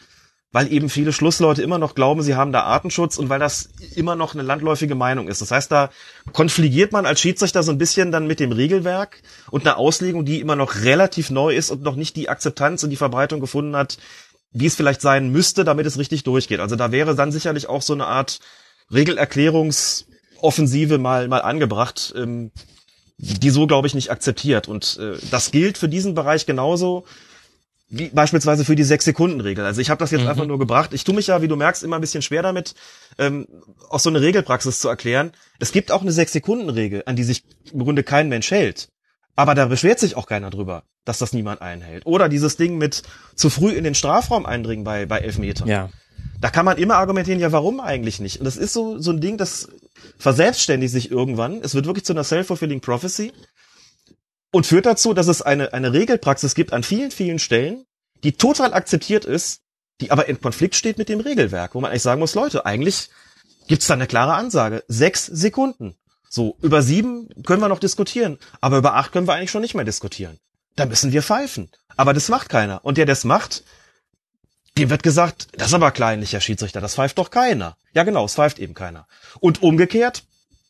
weil 0.52 0.72
eben 0.72 0.90
viele 0.90 1.12
Schlussleute 1.12 1.62
immer 1.62 1.80
noch 1.80 1.96
glauben, 1.96 2.22
sie 2.22 2.36
haben 2.36 2.54
da 2.54 2.62
Artenschutz 2.62 3.18
und 3.18 3.28
weil 3.28 3.40
das 3.40 3.72
immer 3.96 4.16
noch 4.16 4.34
eine 4.34 4.44
landläufige 4.44 4.96
Meinung 4.96 5.28
ist. 5.28 5.42
Das 5.42 5.52
heißt, 5.52 5.70
da 5.70 5.90
konfligiert 6.32 6.94
man 6.94 7.06
als 7.06 7.20
Schiedsrichter 7.20 7.62
so 7.62 7.74
ein 7.74 7.78
bisschen 7.78 8.14
dann 8.14 8.26
mit 8.26 8.40
dem 8.40 8.54
Regelwerk 8.54 9.22
und 9.52 9.68
einer 9.68 9.78
Auslegung, 9.78 10.24
die 10.24 10.40
immer 10.40 10.56
noch 10.56 10.76
relativ 10.76 11.30
neu 11.30 11.54
ist 11.54 11.72
und 11.72 11.82
noch 11.82 11.98
nicht 11.98 12.16
die 12.16 12.30
Akzeptanz 12.30 12.84
und 12.84 12.90
die 12.90 12.96
Verbreitung 12.96 13.42
gefunden 13.42 13.76
hat, 13.76 13.98
wie 14.52 14.68
es 14.68 14.76
vielleicht 14.76 15.02
sein 15.02 15.30
müsste, 15.30 15.66
damit 15.66 15.86
es 15.86 15.98
richtig 15.98 16.24
durchgeht. 16.24 16.62
Also 16.62 16.78
da 16.78 16.94
wäre 16.94 17.16
dann 17.16 17.34
sicherlich 17.34 17.68
auch 17.68 17.82
so 17.82 17.92
eine 17.92 18.08
Art 18.08 18.40
Regelerklärungsoffensive 18.94 21.00
mal, 21.00 21.28
mal 21.28 21.42
angebracht, 21.42 22.14
ähm, 22.16 22.52
die 23.18 23.50
so, 23.50 23.68
glaube 23.68 23.88
ich, 23.88 23.94
nicht 23.96 24.12
akzeptiert. 24.12 24.68
Und 24.68 24.98
äh, 25.00 25.18
das 25.32 25.52
gilt 25.52 25.78
für 25.78 25.90
diesen 25.90 26.16
Bereich 26.16 26.46
genauso 26.46 27.06
wie 27.88 28.10
beispielsweise 28.10 28.66
für 28.66 28.76
die 28.76 28.84
Sechs-Sekunden-Regel. 28.84 29.64
Also 29.64 29.80
ich 29.80 29.90
habe 29.92 30.00
das 30.00 30.10
jetzt 30.12 30.24
Mhm. 30.24 30.28
einfach 30.28 30.46
nur 30.48 30.58
gebracht. 30.58 30.92
Ich 30.94 31.04
tue 31.04 31.14
mich 31.14 31.28
ja, 31.28 31.42
wie 31.44 31.48
du 31.48 31.56
merkst, 31.56 31.84
immer 31.84 31.98
ein 31.98 32.02
bisschen 32.02 32.24
schwer 32.24 32.42
damit, 32.42 32.74
ähm, 33.20 33.48
auch 33.90 34.00
so 34.00 34.10
eine 34.10 34.22
Regelpraxis 34.22 34.80
zu 34.80 34.90
erklären. 34.90 35.32
Es 35.60 35.72
gibt 35.72 35.92
auch 35.92 36.02
eine 36.02 36.12
Sechs-Sekunden-Regel, 36.12 37.04
an 37.06 37.16
die 37.16 37.24
sich 37.24 37.44
im 37.72 37.84
Grunde 37.84 38.04
kein 38.04 38.28
Mensch 38.28 38.50
hält. 38.50 38.90
Aber 39.36 39.54
da 39.54 39.66
beschwert 39.68 40.00
sich 40.00 40.18
auch 40.18 40.26
keiner 40.28 40.50
drüber, 40.50 40.84
dass 41.06 41.20
das 41.20 41.32
niemand 41.32 41.62
einhält. 41.62 42.06
Oder 42.06 42.28
dieses 42.28 42.58
Ding 42.58 42.78
mit 42.78 43.04
zu 43.36 43.50
früh 43.50 43.72
in 43.72 43.84
den 43.84 43.94
Strafraum 43.96 44.46
eindringen 44.46 44.84
bei, 44.84 45.06
bei 45.06 45.20
Elfmetern. 45.20 45.68
Ja. 45.68 45.90
Da 46.42 46.50
kann 46.50 46.66
man 46.66 46.78
immer 46.78 46.96
argumentieren, 46.96 47.40
ja, 47.40 47.52
warum 47.52 47.80
eigentlich 47.80 48.20
nicht? 48.20 48.40
Und 48.40 48.46
das 48.46 48.58
ist 48.58 48.74
so, 48.74 48.98
so 49.00 49.12
ein 49.12 49.22
Ding, 49.22 49.38
das 49.38 49.70
verselbstständigt 50.18 50.94
sich 50.94 51.12
irgendwann. 51.12 51.62
Es 51.62 51.76
wird 51.76 51.86
wirklich 51.86 52.06
zu 52.06 52.14
einer 52.14 52.24
self-fulfilling 52.24 52.82
prophecy 52.82 53.34
und 54.52 54.66
führt 54.66 54.86
dazu, 54.86 55.14
dass 55.14 55.28
es 55.28 55.42
eine, 55.42 55.74
eine 55.74 55.94
Regelpraxis 55.94 56.56
gibt 56.56 56.74
an 56.74 56.84
vielen, 56.84 57.12
vielen 57.12 57.40
Stellen, 57.40 57.86
die 58.24 58.34
total 58.34 58.74
akzeptiert 58.74 59.26
ist, 59.26 59.62
die 60.02 60.12
aber 60.12 60.28
in 60.28 60.42
Konflikt 60.42 60.76
steht 60.76 60.98
mit 60.98 61.10
dem 61.10 61.20
Regelwerk, 61.20 61.76
wo 61.76 61.82
man 61.82 61.92
eigentlich 61.92 62.04
sagen 62.04 62.20
muss, 62.20 62.36
Leute, 62.36 62.66
eigentlich 62.66 63.10
gibt's 63.68 63.88
da 63.88 63.94
eine 63.94 64.08
klare 64.08 64.34
Ansage. 64.34 64.84
Sechs 64.88 65.26
Sekunden. 65.26 65.96
So, 66.30 66.58
über 66.62 66.82
sieben 66.82 67.30
können 67.46 67.62
wir 67.62 67.70
noch 67.70 67.80
diskutieren, 67.80 68.40
aber 68.60 68.78
über 68.78 68.96
acht 68.96 69.12
können 69.12 69.28
wir 69.28 69.34
eigentlich 69.34 69.52
schon 69.52 69.62
nicht 69.62 69.76
mehr 69.76 69.86
diskutieren. 69.86 70.38
Da 70.76 70.86
müssen 70.86 71.14
wir 71.14 71.24
pfeifen. 71.24 71.70
Aber 71.96 72.14
das 72.14 72.28
macht 72.30 72.50
keiner. 72.50 72.84
Und 72.84 72.98
der, 72.98 73.06
der 73.06 73.16
das 73.16 73.24
macht, 73.24 73.64
dem 74.78 74.90
wird 74.90 75.04
gesagt, 75.04 75.48
das 75.58 75.68
ist 75.68 75.74
aber 75.74 75.92
kleinlich, 75.92 76.34
Herr 76.34 76.42
Schiedsrichter, 76.42 76.82
das 76.82 76.96
pfeift 76.96 77.18
doch 77.18 77.30
keiner. 77.30 77.78
Ja 77.94 78.04
genau, 78.04 78.26
es 78.26 78.36
pfeift 78.36 78.60
eben 78.60 78.74
keiner. 78.74 79.08
Und 79.40 79.64
umgekehrt, 79.64 80.24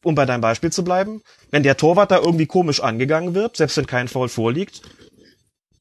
um 0.04 0.14
bei 0.14 0.26
deinem 0.26 0.42
Beispiel 0.42 0.72
zu 0.72 0.84
bleiben, 0.84 1.24
wenn 1.50 1.64
der 1.64 1.78
Torwart 1.78 2.12
da 2.12 2.18
irgendwie 2.18 2.46
komisch 2.46 2.82
angegangen 2.82 3.34
wird, 3.34 3.58
selbst 3.58 3.78
wenn 3.78 3.88
kein 3.88 4.08
Foul 4.08 4.30
vorliegt, 4.30 4.82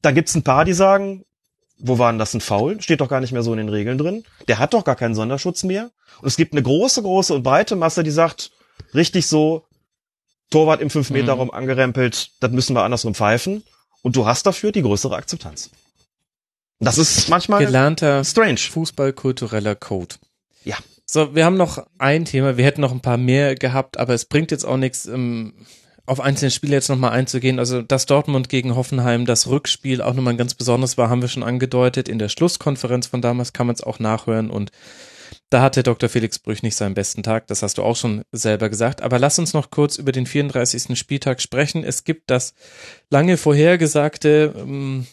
dann 0.01 0.15
gibt's 0.15 0.35
ein 0.35 0.43
paar, 0.43 0.65
die 0.65 0.73
sagen, 0.73 1.23
wo 1.77 1.99
war 1.99 2.11
denn 2.11 2.19
das 2.19 2.33
ein 2.33 2.41
Foul? 2.41 2.81
Steht 2.81 3.01
doch 3.01 3.09
gar 3.09 3.19
nicht 3.19 3.33
mehr 3.33 3.43
so 3.43 3.51
in 3.51 3.57
den 3.57 3.69
Regeln 3.69 3.97
drin. 3.97 4.23
Der 4.47 4.59
hat 4.59 4.73
doch 4.73 4.83
gar 4.83 4.95
keinen 4.95 5.13
Sonderschutz 5.13 5.63
mehr. 5.63 5.91
Und 6.21 6.27
es 6.27 6.37
gibt 6.37 6.53
eine 6.53 6.63
große, 6.63 7.01
große 7.01 7.33
und 7.33 7.43
breite 7.43 7.75
Masse, 7.75 8.03
die 8.03 8.11
sagt, 8.11 8.51
richtig 8.93 9.27
so, 9.27 9.65
Torwart 10.51 10.81
im 10.81 10.89
5-Meter-Raum 10.89 11.51
angerempelt, 11.51 12.31
das 12.39 12.51
müssen 12.51 12.75
wir 12.75 12.83
andersrum 12.83 13.13
pfeifen. 13.13 13.63
Und 14.03 14.15
du 14.15 14.25
hast 14.25 14.45
dafür 14.45 14.71
die 14.71 14.83
größere 14.83 15.15
Akzeptanz. 15.15 15.71
Das 16.79 16.97
ist 16.97 17.29
manchmal 17.29 17.65
Gelernter 17.65 18.23
strange. 18.23 18.57
fußballkultureller 18.57 19.75
Code. 19.75 20.15
Ja. 20.63 20.75
So, 21.05 21.35
wir 21.35 21.45
haben 21.45 21.57
noch 21.57 21.85
ein 21.97 22.25
Thema. 22.25 22.57
Wir 22.57 22.65
hätten 22.65 22.81
noch 22.81 22.91
ein 22.91 23.01
paar 23.01 23.17
mehr 23.17 23.55
gehabt, 23.55 23.97
aber 23.97 24.13
es 24.13 24.25
bringt 24.25 24.51
jetzt 24.51 24.65
auch 24.65 24.77
nichts, 24.77 25.05
ähm, 25.05 25.53
auf 26.07 26.19
einzelne 26.19 26.51
Spiele 26.51 26.75
jetzt 26.75 26.89
nochmal 26.89 27.11
einzugehen. 27.11 27.59
Also, 27.59 27.81
dass 27.81 28.05
Dortmund 28.05 28.49
gegen 28.49 28.75
Hoffenheim 28.75 29.25
das 29.25 29.47
Rückspiel 29.47 30.01
auch 30.01 30.13
nochmal 30.13 30.33
ein 30.33 30.37
ganz 30.37 30.53
besonderes 30.53 30.97
war, 30.97 31.09
haben 31.09 31.21
wir 31.21 31.29
schon 31.29 31.43
angedeutet. 31.43 32.09
In 32.09 32.19
der 32.19 32.29
Schlusskonferenz 32.29 33.07
von 33.07 33.21
damals 33.21 33.53
kann 33.53 33.67
man 33.67 33.75
es 33.75 33.83
auch 33.83 33.99
nachhören 33.99 34.49
und 34.49 34.71
da 35.49 35.61
hatte 35.61 35.83
Dr. 35.83 36.09
Felix 36.09 36.39
Brüch 36.39 36.63
nicht 36.63 36.75
seinen 36.75 36.95
besten 36.95 37.23
Tag, 37.23 37.47
das 37.47 37.61
hast 37.61 37.77
du 37.77 37.83
auch 37.83 37.95
schon 37.95 38.23
selber 38.31 38.69
gesagt. 38.69 39.01
Aber 39.01 39.19
lass 39.19 39.39
uns 39.39 39.53
noch 39.53 39.69
kurz 39.71 39.97
über 39.97 40.11
den 40.11 40.25
34. 40.25 40.97
Spieltag 40.97 41.41
sprechen. 41.41 41.83
Es 41.83 42.03
gibt 42.03 42.29
das 42.29 42.53
lange 43.09 43.37
vorhergesagte 43.37 44.53
ähm, 44.57 45.07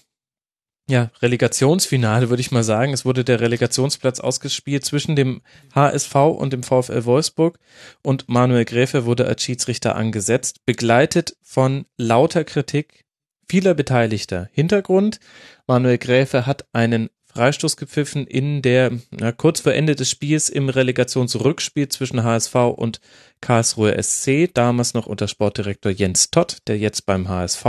ja, 0.88 1.10
Relegationsfinale, 1.20 2.28
würde 2.28 2.40
ich 2.40 2.50
mal 2.50 2.64
sagen. 2.64 2.92
Es 2.92 3.04
wurde 3.04 3.24
der 3.24 3.40
Relegationsplatz 3.40 4.20
ausgespielt 4.20 4.84
zwischen 4.84 5.14
dem 5.14 5.42
HSV 5.74 6.14
und 6.14 6.52
dem 6.52 6.62
VfL 6.62 7.04
Wolfsburg 7.04 7.58
und 8.02 8.28
Manuel 8.28 8.64
Gräfe 8.64 9.04
wurde 9.04 9.26
als 9.26 9.42
Schiedsrichter 9.42 9.94
angesetzt, 9.94 10.64
begleitet 10.66 11.36
von 11.42 11.86
lauter 11.96 12.44
Kritik 12.44 13.04
vieler 13.48 13.74
Beteiligter. 13.74 14.48
Hintergrund, 14.52 15.20
Manuel 15.66 15.98
Gräfe 15.98 16.46
hat 16.46 16.66
einen 16.72 17.10
Freistoß 17.34 17.76
gepfiffen 17.76 18.26
in 18.26 18.60
der, 18.62 18.92
na, 19.10 19.32
kurz 19.32 19.60
vor 19.60 19.72
Ende 19.72 19.96
des 19.96 20.10
Spiels 20.10 20.48
im 20.48 20.68
Relegationsrückspiel 20.68 21.88
zwischen 21.88 22.22
HSV 22.22 22.54
und 22.76 23.00
Karlsruhe 23.40 24.00
SC, 24.02 24.52
damals 24.52 24.94
noch 24.94 25.06
unter 25.06 25.28
Sportdirektor 25.28 25.90
Jens 25.90 26.30
Todd, 26.30 26.58
der 26.66 26.78
jetzt 26.78 27.06
beim 27.06 27.28
HSV 27.28 27.64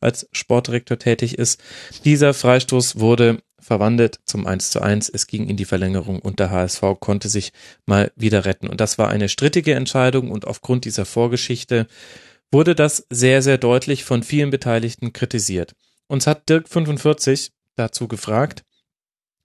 als 0.00 0.28
Sportdirektor 0.32 0.98
tätig 0.98 1.38
ist. 1.38 1.60
Dieser 2.04 2.34
Freistoß 2.34 3.00
wurde 3.00 3.42
verwandelt 3.58 4.20
zum 4.24 4.46
1 4.46 4.70
zu 4.70 4.80
1. 4.80 5.08
Es 5.08 5.26
ging 5.26 5.48
in 5.48 5.56
die 5.56 5.64
Verlängerung 5.64 6.20
und 6.20 6.38
der 6.38 6.50
HSV 6.50 6.82
konnte 7.00 7.28
sich 7.28 7.52
mal 7.86 8.12
wieder 8.16 8.44
retten. 8.44 8.68
Und 8.68 8.80
das 8.80 8.98
war 8.98 9.08
eine 9.08 9.28
strittige 9.28 9.74
Entscheidung 9.74 10.30
und 10.30 10.46
aufgrund 10.46 10.84
dieser 10.84 11.04
Vorgeschichte 11.04 11.86
wurde 12.50 12.74
das 12.74 13.06
sehr, 13.10 13.42
sehr 13.42 13.58
deutlich 13.58 14.04
von 14.04 14.22
vielen 14.22 14.50
Beteiligten 14.50 15.12
kritisiert. 15.12 15.74
Uns 16.06 16.26
hat 16.26 16.48
Dirk 16.48 16.68
45 16.68 17.52
dazu 17.76 18.08
gefragt, 18.08 18.64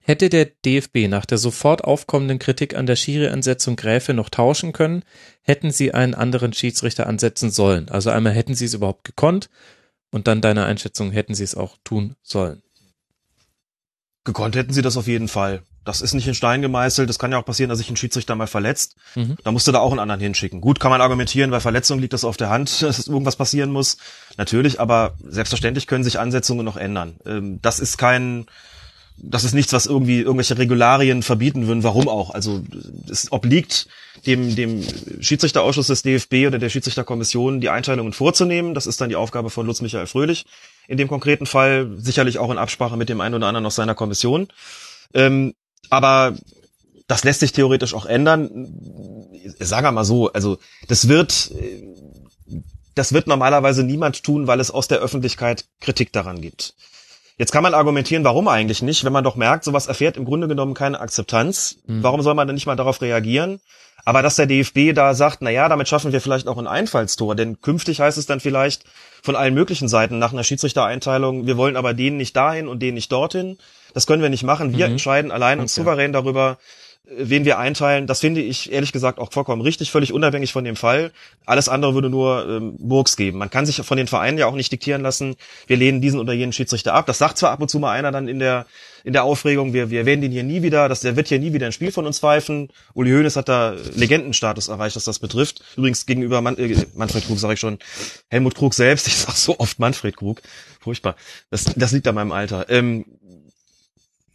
hätte 0.06 0.28
der 0.28 0.44
DFB 0.44 1.08
nach 1.08 1.24
der 1.24 1.38
sofort 1.38 1.82
aufkommenden 1.82 2.38
Kritik 2.38 2.76
an 2.76 2.86
der 2.86 2.94
Schiri-Ansetzung 2.94 3.74
Gräfe 3.74 4.12
noch 4.12 4.28
tauschen 4.28 4.72
können, 4.72 5.02
hätten 5.42 5.70
sie 5.70 5.94
einen 5.94 6.14
anderen 6.14 6.52
Schiedsrichter 6.52 7.06
ansetzen 7.06 7.50
sollen. 7.50 7.88
Also 7.88 8.10
einmal 8.10 8.34
hätten 8.34 8.54
sie 8.54 8.66
es 8.66 8.74
überhaupt 8.74 9.04
gekonnt 9.04 9.48
und 10.10 10.28
dann 10.28 10.42
deiner 10.42 10.66
Einschätzung 10.66 11.10
hätten 11.10 11.34
sie 11.34 11.44
es 11.44 11.54
auch 11.54 11.76
tun 11.84 12.16
sollen. 12.22 12.62
Gekonnt 14.24 14.56
hätten 14.56 14.74
sie 14.74 14.82
das 14.82 14.96
auf 14.96 15.06
jeden 15.06 15.28
Fall. 15.28 15.62
Das 15.84 16.00
ist 16.00 16.14
nicht 16.14 16.28
in 16.28 16.34
Stein 16.34 16.62
gemeißelt. 16.62 17.08
Das 17.08 17.18
kann 17.18 17.32
ja 17.32 17.38
auch 17.38 17.44
passieren, 17.44 17.68
dass 17.68 17.78
sich 17.78 17.90
ein 17.90 17.96
Schiedsrichter 17.96 18.34
mal 18.34 18.46
verletzt. 18.46 18.96
Mhm. 19.14 19.36
Da 19.42 19.52
musste 19.52 19.72
da 19.72 19.80
auch 19.80 19.90
einen 19.90 20.00
anderen 20.00 20.20
hinschicken. 20.20 20.60
Gut, 20.60 20.80
kann 20.80 20.90
man 20.90 21.00
argumentieren, 21.00 21.50
bei 21.50 21.60
Verletzung 21.60 21.98
liegt 21.98 22.12
das 22.12 22.24
auf 22.24 22.36
der 22.36 22.50
Hand, 22.50 22.82
dass 22.82 23.06
irgendwas 23.06 23.36
passieren 23.36 23.70
muss. 23.70 23.96
Natürlich, 24.36 24.80
aber 24.80 25.14
selbstverständlich 25.22 25.86
können 25.86 26.04
sich 26.04 26.18
Ansetzungen 26.18 26.64
noch 26.64 26.76
ändern. 26.76 27.16
Ähm, 27.26 27.58
das 27.62 27.80
ist 27.80 27.96
kein, 27.96 28.46
das 29.16 29.44
ist 29.44 29.54
nichts, 29.54 29.72
was 29.72 29.86
irgendwie 29.86 30.20
irgendwelche 30.20 30.58
Regularien 30.58 31.22
verbieten 31.22 31.66
würden. 31.66 31.84
Warum 31.84 32.08
auch? 32.08 32.30
Also 32.30 32.62
es 33.08 33.30
obliegt 33.30 33.86
dem, 34.26 34.56
dem 34.56 34.82
Schiedsrichterausschuss 35.20 35.86
des 35.86 36.02
DFB 36.02 36.46
oder 36.46 36.58
der 36.58 36.68
Schiedsrichterkommission 36.68 37.60
die 37.60 37.68
Einteilungen 37.68 38.12
vorzunehmen. 38.12 38.74
Das 38.74 38.86
ist 38.86 39.00
dann 39.00 39.08
die 39.08 39.16
Aufgabe 39.16 39.50
von 39.50 39.66
Lutz 39.66 39.80
Michael 39.80 40.06
Fröhlich. 40.06 40.46
In 40.88 40.98
dem 40.98 41.08
konkreten 41.08 41.46
Fall 41.46 41.90
sicherlich 41.98 42.38
auch 42.38 42.50
in 42.50 42.58
Absprache 42.58 42.96
mit 42.96 43.08
dem 43.08 43.20
einen 43.20 43.36
oder 43.36 43.46
anderen 43.46 43.66
aus 43.66 43.76
seiner 43.76 43.94
Kommission. 43.94 44.48
Ähm, 45.14 45.54
aber 45.90 46.36
das 47.06 47.24
lässt 47.24 47.40
sich 47.40 47.52
theoretisch 47.52 47.94
auch 47.94 48.06
ändern. 48.06 48.50
Sagen 49.58 49.86
wir 49.86 49.92
mal 49.92 50.04
so, 50.04 50.32
also 50.32 50.58
das 50.88 51.08
wird, 51.08 51.52
das 52.94 53.12
wird 53.12 53.26
normalerweise 53.26 53.84
niemand 53.84 54.22
tun, 54.22 54.46
weil 54.46 54.60
es 54.60 54.70
aus 54.70 54.88
der 54.88 54.98
Öffentlichkeit 54.98 55.66
Kritik 55.80 56.12
daran 56.12 56.40
gibt. 56.40 56.74
Jetzt 57.36 57.50
kann 57.50 57.62
man 57.62 57.74
argumentieren, 57.74 58.24
warum 58.24 58.46
eigentlich 58.46 58.80
nicht, 58.80 59.04
wenn 59.04 59.12
man 59.12 59.24
doch 59.24 59.34
merkt, 59.34 59.64
sowas 59.64 59.88
erfährt 59.88 60.16
im 60.16 60.24
Grunde 60.24 60.46
genommen 60.46 60.74
keine 60.74 61.00
Akzeptanz. 61.00 61.76
Mhm. 61.86 62.02
Warum 62.02 62.22
soll 62.22 62.34
man 62.34 62.46
denn 62.46 62.54
nicht 62.54 62.66
mal 62.66 62.76
darauf 62.76 63.02
reagieren? 63.02 63.60
Aber 64.04 64.22
dass 64.22 64.36
der 64.36 64.46
DFB 64.46 64.94
da 64.94 65.14
sagt, 65.14 65.38
na 65.40 65.50
ja, 65.50 65.68
damit 65.68 65.88
schaffen 65.88 66.12
wir 66.12 66.20
vielleicht 66.20 66.46
auch 66.46 66.58
ein 66.58 66.66
Einfallstor, 66.66 67.34
denn 67.34 67.60
künftig 67.60 68.00
heißt 68.00 68.18
es 68.18 68.26
dann 68.26 68.38
vielleicht 68.38 68.84
von 69.22 69.34
allen 69.34 69.54
möglichen 69.54 69.88
Seiten 69.88 70.18
nach 70.18 70.32
einer 70.32 70.44
Schiedsrichtereinteilung, 70.44 71.46
wir 71.46 71.56
wollen 71.56 71.76
aber 71.76 71.94
den 71.94 72.18
nicht 72.18 72.36
dahin 72.36 72.68
und 72.68 72.80
den 72.80 72.94
nicht 72.94 73.10
dorthin. 73.10 73.56
Das 73.94 74.06
können 74.06 74.22
wir 74.22 74.28
nicht 74.28 74.42
machen. 74.42 74.76
Wir 74.76 74.86
mhm. 74.86 74.92
entscheiden 74.92 75.30
allein 75.30 75.58
okay. 75.58 75.62
und 75.62 75.70
souverän 75.70 76.12
darüber, 76.12 76.58
wen 77.06 77.44
wir 77.44 77.58
einteilen, 77.58 78.06
das 78.06 78.20
finde 78.20 78.40
ich 78.40 78.72
ehrlich 78.72 78.92
gesagt 78.92 79.18
auch 79.18 79.32
vollkommen 79.32 79.60
richtig, 79.60 79.90
völlig 79.90 80.12
unabhängig 80.12 80.52
von 80.52 80.64
dem 80.64 80.76
Fall. 80.76 81.12
Alles 81.44 81.68
andere 81.68 81.94
würde 81.94 82.08
nur 82.08 82.48
ähm, 82.48 82.76
Burgs 82.78 83.16
geben. 83.16 83.38
Man 83.38 83.50
kann 83.50 83.66
sich 83.66 83.76
von 83.76 83.96
den 83.96 84.06
Vereinen 84.06 84.38
ja 84.38 84.46
auch 84.46 84.54
nicht 84.54 84.72
diktieren 84.72 85.02
lassen, 85.02 85.36
wir 85.66 85.76
lehnen 85.76 86.00
diesen 86.00 86.18
oder 86.18 86.32
jenen 86.32 86.52
Schiedsrichter 86.52 86.94
ab. 86.94 87.06
Das 87.06 87.18
sagt 87.18 87.38
zwar 87.38 87.50
ab 87.50 87.60
und 87.60 87.68
zu 87.68 87.78
mal 87.78 87.92
einer 87.92 88.10
dann 88.10 88.28
in 88.28 88.38
der 88.38 88.66
in 89.04 89.12
der 89.12 89.24
Aufregung, 89.24 89.74
wir, 89.74 89.90
wir 89.90 90.06
werden 90.06 90.22
den 90.22 90.32
hier 90.32 90.42
nie 90.42 90.62
wieder, 90.62 90.88
das, 90.88 91.00
der 91.00 91.14
wird 91.14 91.28
hier 91.28 91.38
nie 91.38 91.52
wieder 91.52 91.66
ein 91.66 91.72
Spiel 91.72 91.92
von 91.92 92.06
uns 92.06 92.20
pfeifen. 92.20 92.70
Uli 92.94 93.10
Hoeneß 93.10 93.36
hat 93.36 93.50
da 93.50 93.76
Legendenstatus 93.94 94.68
erreicht, 94.68 94.96
was 94.96 95.04
das 95.04 95.18
betrifft. 95.18 95.62
Übrigens 95.76 96.06
gegenüber 96.06 96.40
Man 96.40 96.56
äh, 96.56 96.74
Manfred 96.94 97.26
Krug 97.26 97.38
sage 97.38 97.54
ich 97.54 97.60
schon, 97.60 97.78
Helmut 98.30 98.54
Krug 98.54 98.72
selbst, 98.72 99.06
ich 99.06 99.16
sag 99.16 99.36
so 99.36 99.58
oft 99.58 99.78
Manfred 99.78 100.16
Krug, 100.16 100.40
furchtbar. 100.80 101.16
Das, 101.50 101.64
das 101.76 101.92
liegt 101.92 102.08
an 102.08 102.14
meinem 102.14 102.32
Alter. 102.32 102.70
Ähm, 102.70 103.04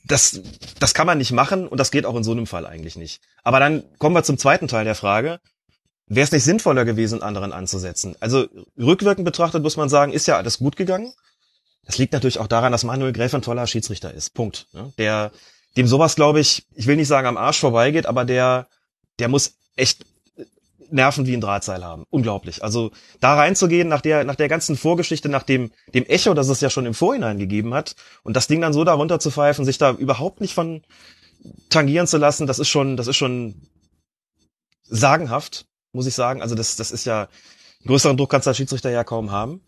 das, 0.09 0.41
das 0.79 0.93
kann 0.93 1.07
man 1.07 1.19
nicht 1.19 1.31
machen 1.31 1.67
und 1.67 1.79
das 1.79 1.91
geht 1.91 2.05
auch 2.05 2.15
in 2.15 2.23
so 2.23 2.31
einem 2.31 2.47
Fall 2.47 2.65
eigentlich 2.65 2.95
nicht. 2.95 3.21
Aber 3.43 3.59
dann 3.59 3.83
kommen 3.99 4.15
wir 4.15 4.23
zum 4.23 4.37
zweiten 4.37 4.67
Teil 4.67 4.83
der 4.83 4.95
Frage. 4.95 5.39
Wäre 6.07 6.23
es 6.23 6.31
nicht 6.31 6.43
sinnvoller 6.43 6.83
gewesen, 6.83 7.21
anderen 7.21 7.53
anzusetzen? 7.53 8.15
Also 8.19 8.47
rückwirkend 8.77 9.23
betrachtet 9.23 9.61
muss 9.61 9.77
man 9.77 9.87
sagen, 9.87 10.11
ist 10.11 10.25
ja 10.25 10.37
alles 10.37 10.57
gut 10.57 10.75
gegangen. 10.75 11.13
Das 11.85 11.99
liegt 11.99 12.13
natürlich 12.13 12.39
auch 12.39 12.47
daran, 12.47 12.71
dass 12.71 12.83
Manuel 12.83 13.13
Gräf 13.13 13.33
ein 13.35 13.43
toller 13.43 13.67
Schiedsrichter 13.67 14.11
ist. 14.11 14.33
Punkt. 14.33 14.67
Der, 14.97 15.31
dem 15.77 15.85
sowas, 15.85 16.15
glaube 16.15 16.39
ich, 16.39 16.65
ich 16.73 16.87
will 16.87 16.95
nicht 16.95 17.07
sagen 17.07 17.27
am 17.27 17.37
Arsch 17.37 17.59
vorbeigeht, 17.59 18.07
aber 18.07 18.25
der, 18.25 18.67
der 19.19 19.27
muss 19.27 19.53
echt 19.75 20.05
Nerven 20.91 21.25
wie 21.25 21.33
ein 21.33 21.41
Drahtseil 21.41 21.83
haben. 21.83 22.05
Unglaublich. 22.09 22.63
Also 22.63 22.91
da 23.19 23.35
reinzugehen 23.35 23.87
nach 23.87 24.01
der, 24.01 24.23
nach 24.23 24.35
der 24.35 24.47
ganzen 24.47 24.77
Vorgeschichte, 24.77 25.29
nach 25.29 25.43
dem, 25.43 25.71
dem 25.93 26.05
Echo, 26.05 26.33
das 26.33 26.49
es 26.49 26.61
ja 26.61 26.69
schon 26.69 26.85
im 26.85 26.93
Vorhinein 26.93 27.37
gegeben 27.37 27.73
hat 27.73 27.95
und 28.23 28.35
das 28.35 28.47
Ding 28.47 28.61
dann 28.61 28.73
so 28.73 28.83
darunter 28.83 29.19
zu 29.19 29.31
pfeifen, 29.31 29.65
sich 29.65 29.77
da 29.77 29.91
überhaupt 29.91 30.41
nicht 30.41 30.53
von 30.53 30.81
tangieren 31.69 32.07
zu 32.07 32.17
lassen, 32.17 32.47
das 32.47 32.59
ist 32.59 32.69
schon, 32.69 32.97
das 32.97 33.07
ist 33.07 33.17
schon 33.17 33.55
sagenhaft, 34.83 35.65
muss 35.93 36.07
ich 36.07 36.15
sagen. 36.15 36.41
Also 36.41 36.55
das, 36.55 36.75
das 36.75 36.91
ist 36.91 37.05
ja, 37.05 37.29
größeren 37.85 38.17
Druck 38.17 38.29
kannst 38.29 38.47
du 38.47 38.49
als 38.49 38.57
Schiedsrichter 38.57 38.89
ja 38.89 39.03
kaum 39.03 39.31
haben. 39.31 39.61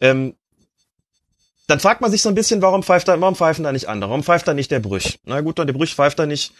Ähm, 0.00 0.34
dann 1.66 1.80
fragt 1.80 2.00
man 2.00 2.10
sich 2.10 2.22
so 2.22 2.28
ein 2.28 2.34
bisschen, 2.34 2.62
warum 2.62 2.82
pfeift 2.82 3.06
da, 3.06 3.20
warum 3.20 3.36
pfeifen 3.36 3.62
da 3.62 3.70
nicht 3.70 3.88
andere? 3.88 4.10
Warum 4.10 4.24
pfeift 4.24 4.48
da 4.48 4.54
nicht 4.54 4.70
der 4.70 4.80
Brüch? 4.80 5.20
Na 5.24 5.40
gut, 5.40 5.58
der 5.58 5.72
Brüch 5.72 5.94
pfeift 5.94 6.18
da 6.18 6.26
nicht, 6.26 6.52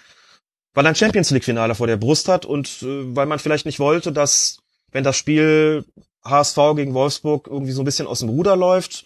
weil 0.74 0.86
er 0.86 0.90
ein 0.90 0.96
Champions 0.96 1.30
League 1.30 1.44
Finale 1.44 1.74
vor 1.74 1.86
der 1.86 1.96
Brust 1.96 2.28
hat 2.28 2.44
und 2.44 2.82
äh, 2.82 3.16
weil 3.16 3.26
man 3.26 3.38
vielleicht 3.38 3.66
nicht 3.66 3.80
wollte, 3.80 4.12
dass 4.12 4.58
wenn 4.92 5.04
das 5.04 5.16
Spiel 5.16 5.84
HSV 6.24 6.58
gegen 6.76 6.94
Wolfsburg 6.94 7.46
irgendwie 7.46 7.72
so 7.72 7.82
ein 7.82 7.84
bisschen 7.84 8.06
aus 8.06 8.20
dem 8.20 8.28
Ruder 8.28 8.56
läuft, 8.56 9.04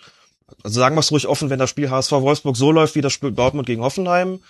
also 0.62 0.80
sagen 0.80 0.94
wir 0.94 1.00
es 1.00 1.10
ruhig 1.10 1.26
offen, 1.26 1.50
wenn 1.50 1.58
das 1.58 1.70
Spiel 1.70 1.90
HSV 1.90 2.12
Wolfsburg 2.12 2.56
so 2.56 2.70
läuft 2.70 2.94
wie 2.94 3.00
das 3.00 3.12
Spiel 3.12 3.32
Dortmund 3.32 3.66
gegen 3.66 3.82
Hoffenheim, 3.82 4.40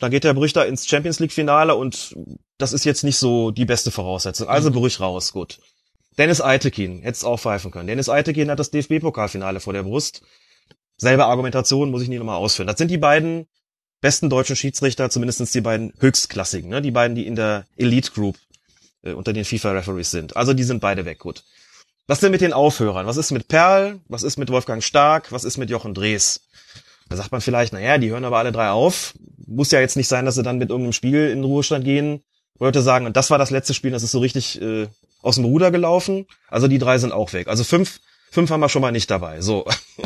dann 0.00 0.10
geht 0.10 0.24
der 0.24 0.34
Brüch 0.34 0.52
da 0.52 0.64
ins 0.64 0.86
Champions 0.86 1.20
League 1.20 1.32
Finale 1.32 1.74
und 1.74 2.16
das 2.58 2.72
ist 2.72 2.84
jetzt 2.84 3.04
nicht 3.04 3.16
so 3.16 3.50
die 3.50 3.64
beste 3.64 3.90
Voraussetzung. 3.90 4.48
Also 4.48 4.70
mhm. 4.70 4.74
Brüch 4.74 5.00
raus, 5.00 5.32
gut. 5.32 5.58
Dennis 6.18 6.40
Eitekin 6.40 7.00
hätte 7.00 7.12
es 7.12 7.24
auch 7.24 7.38
pfeifen 7.38 7.70
können. 7.70 7.86
Dennis 7.86 8.08
Eitekin 8.08 8.50
hat 8.50 8.58
das 8.58 8.70
DFB-Pokalfinale 8.70 9.60
vor 9.60 9.72
der 9.72 9.82
Brust. 9.82 10.22
Selbe 10.96 11.26
Argumentation 11.26 11.90
muss 11.90 12.02
ich 12.02 12.08
nie 12.08 12.18
nochmal 12.18 12.38
ausführen. 12.38 12.66
Das 12.66 12.78
sind 12.78 12.90
die 12.90 12.98
beiden 12.98 13.46
besten 14.06 14.30
deutschen 14.30 14.54
Schiedsrichter, 14.54 15.10
zumindestens 15.10 15.50
die 15.50 15.60
beiden 15.60 15.92
höchstklassigen, 15.98 16.70
ne? 16.70 16.80
die 16.80 16.92
beiden, 16.92 17.16
die 17.16 17.26
in 17.26 17.34
der 17.34 17.66
Elite 17.76 18.12
Group 18.12 18.36
äh, 19.02 19.10
unter 19.10 19.32
den 19.32 19.44
FIFA-Referees 19.44 20.12
sind. 20.12 20.36
Also 20.36 20.54
die 20.54 20.62
sind 20.62 20.78
beide 20.78 21.04
weg, 21.04 21.18
gut. 21.18 21.42
Was 22.06 22.20
denn 22.20 22.30
mit 22.30 22.40
den 22.40 22.52
Aufhörern? 22.52 23.06
Was 23.06 23.16
ist 23.16 23.32
mit 23.32 23.48
Perl? 23.48 23.98
Was 24.06 24.22
ist 24.22 24.36
mit 24.36 24.48
Wolfgang 24.48 24.80
Stark? 24.80 25.32
Was 25.32 25.42
ist 25.42 25.56
mit 25.56 25.70
Jochen 25.70 25.92
Drees? 25.92 26.42
Da 27.08 27.16
sagt 27.16 27.32
man 27.32 27.40
vielleicht, 27.40 27.72
naja, 27.72 27.98
die 27.98 28.10
hören 28.10 28.24
aber 28.24 28.38
alle 28.38 28.52
drei 28.52 28.70
auf. 28.70 29.14
Muss 29.44 29.72
ja 29.72 29.80
jetzt 29.80 29.96
nicht 29.96 30.06
sein, 30.06 30.24
dass 30.24 30.36
sie 30.36 30.44
dann 30.44 30.58
mit 30.58 30.70
irgendeinem 30.70 30.92
Spiel 30.92 31.28
in 31.28 31.38
den 31.38 31.44
Ruhestand 31.44 31.84
gehen. 31.84 32.22
Leute 32.60 32.82
sagen, 32.82 33.06
und 33.06 33.16
das 33.16 33.30
war 33.30 33.38
das 33.38 33.50
letzte 33.50 33.74
Spiel, 33.74 33.90
das 33.90 34.04
ist 34.04 34.12
so 34.12 34.20
richtig 34.20 34.62
äh, 34.62 34.86
aus 35.20 35.34
dem 35.34 35.46
Ruder 35.46 35.72
gelaufen. 35.72 36.28
Also 36.46 36.68
die 36.68 36.78
drei 36.78 36.98
sind 36.98 37.10
auch 37.10 37.32
weg. 37.32 37.48
Also 37.48 37.64
fünf, 37.64 37.98
fünf 38.30 38.50
haben 38.50 38.60
wir 38.60 38.68
schon 38.68 38.82
mal 38.82 38.92
nicht 38.92 39.10
dabei. 39.10 39.40
So. 39.40 39.66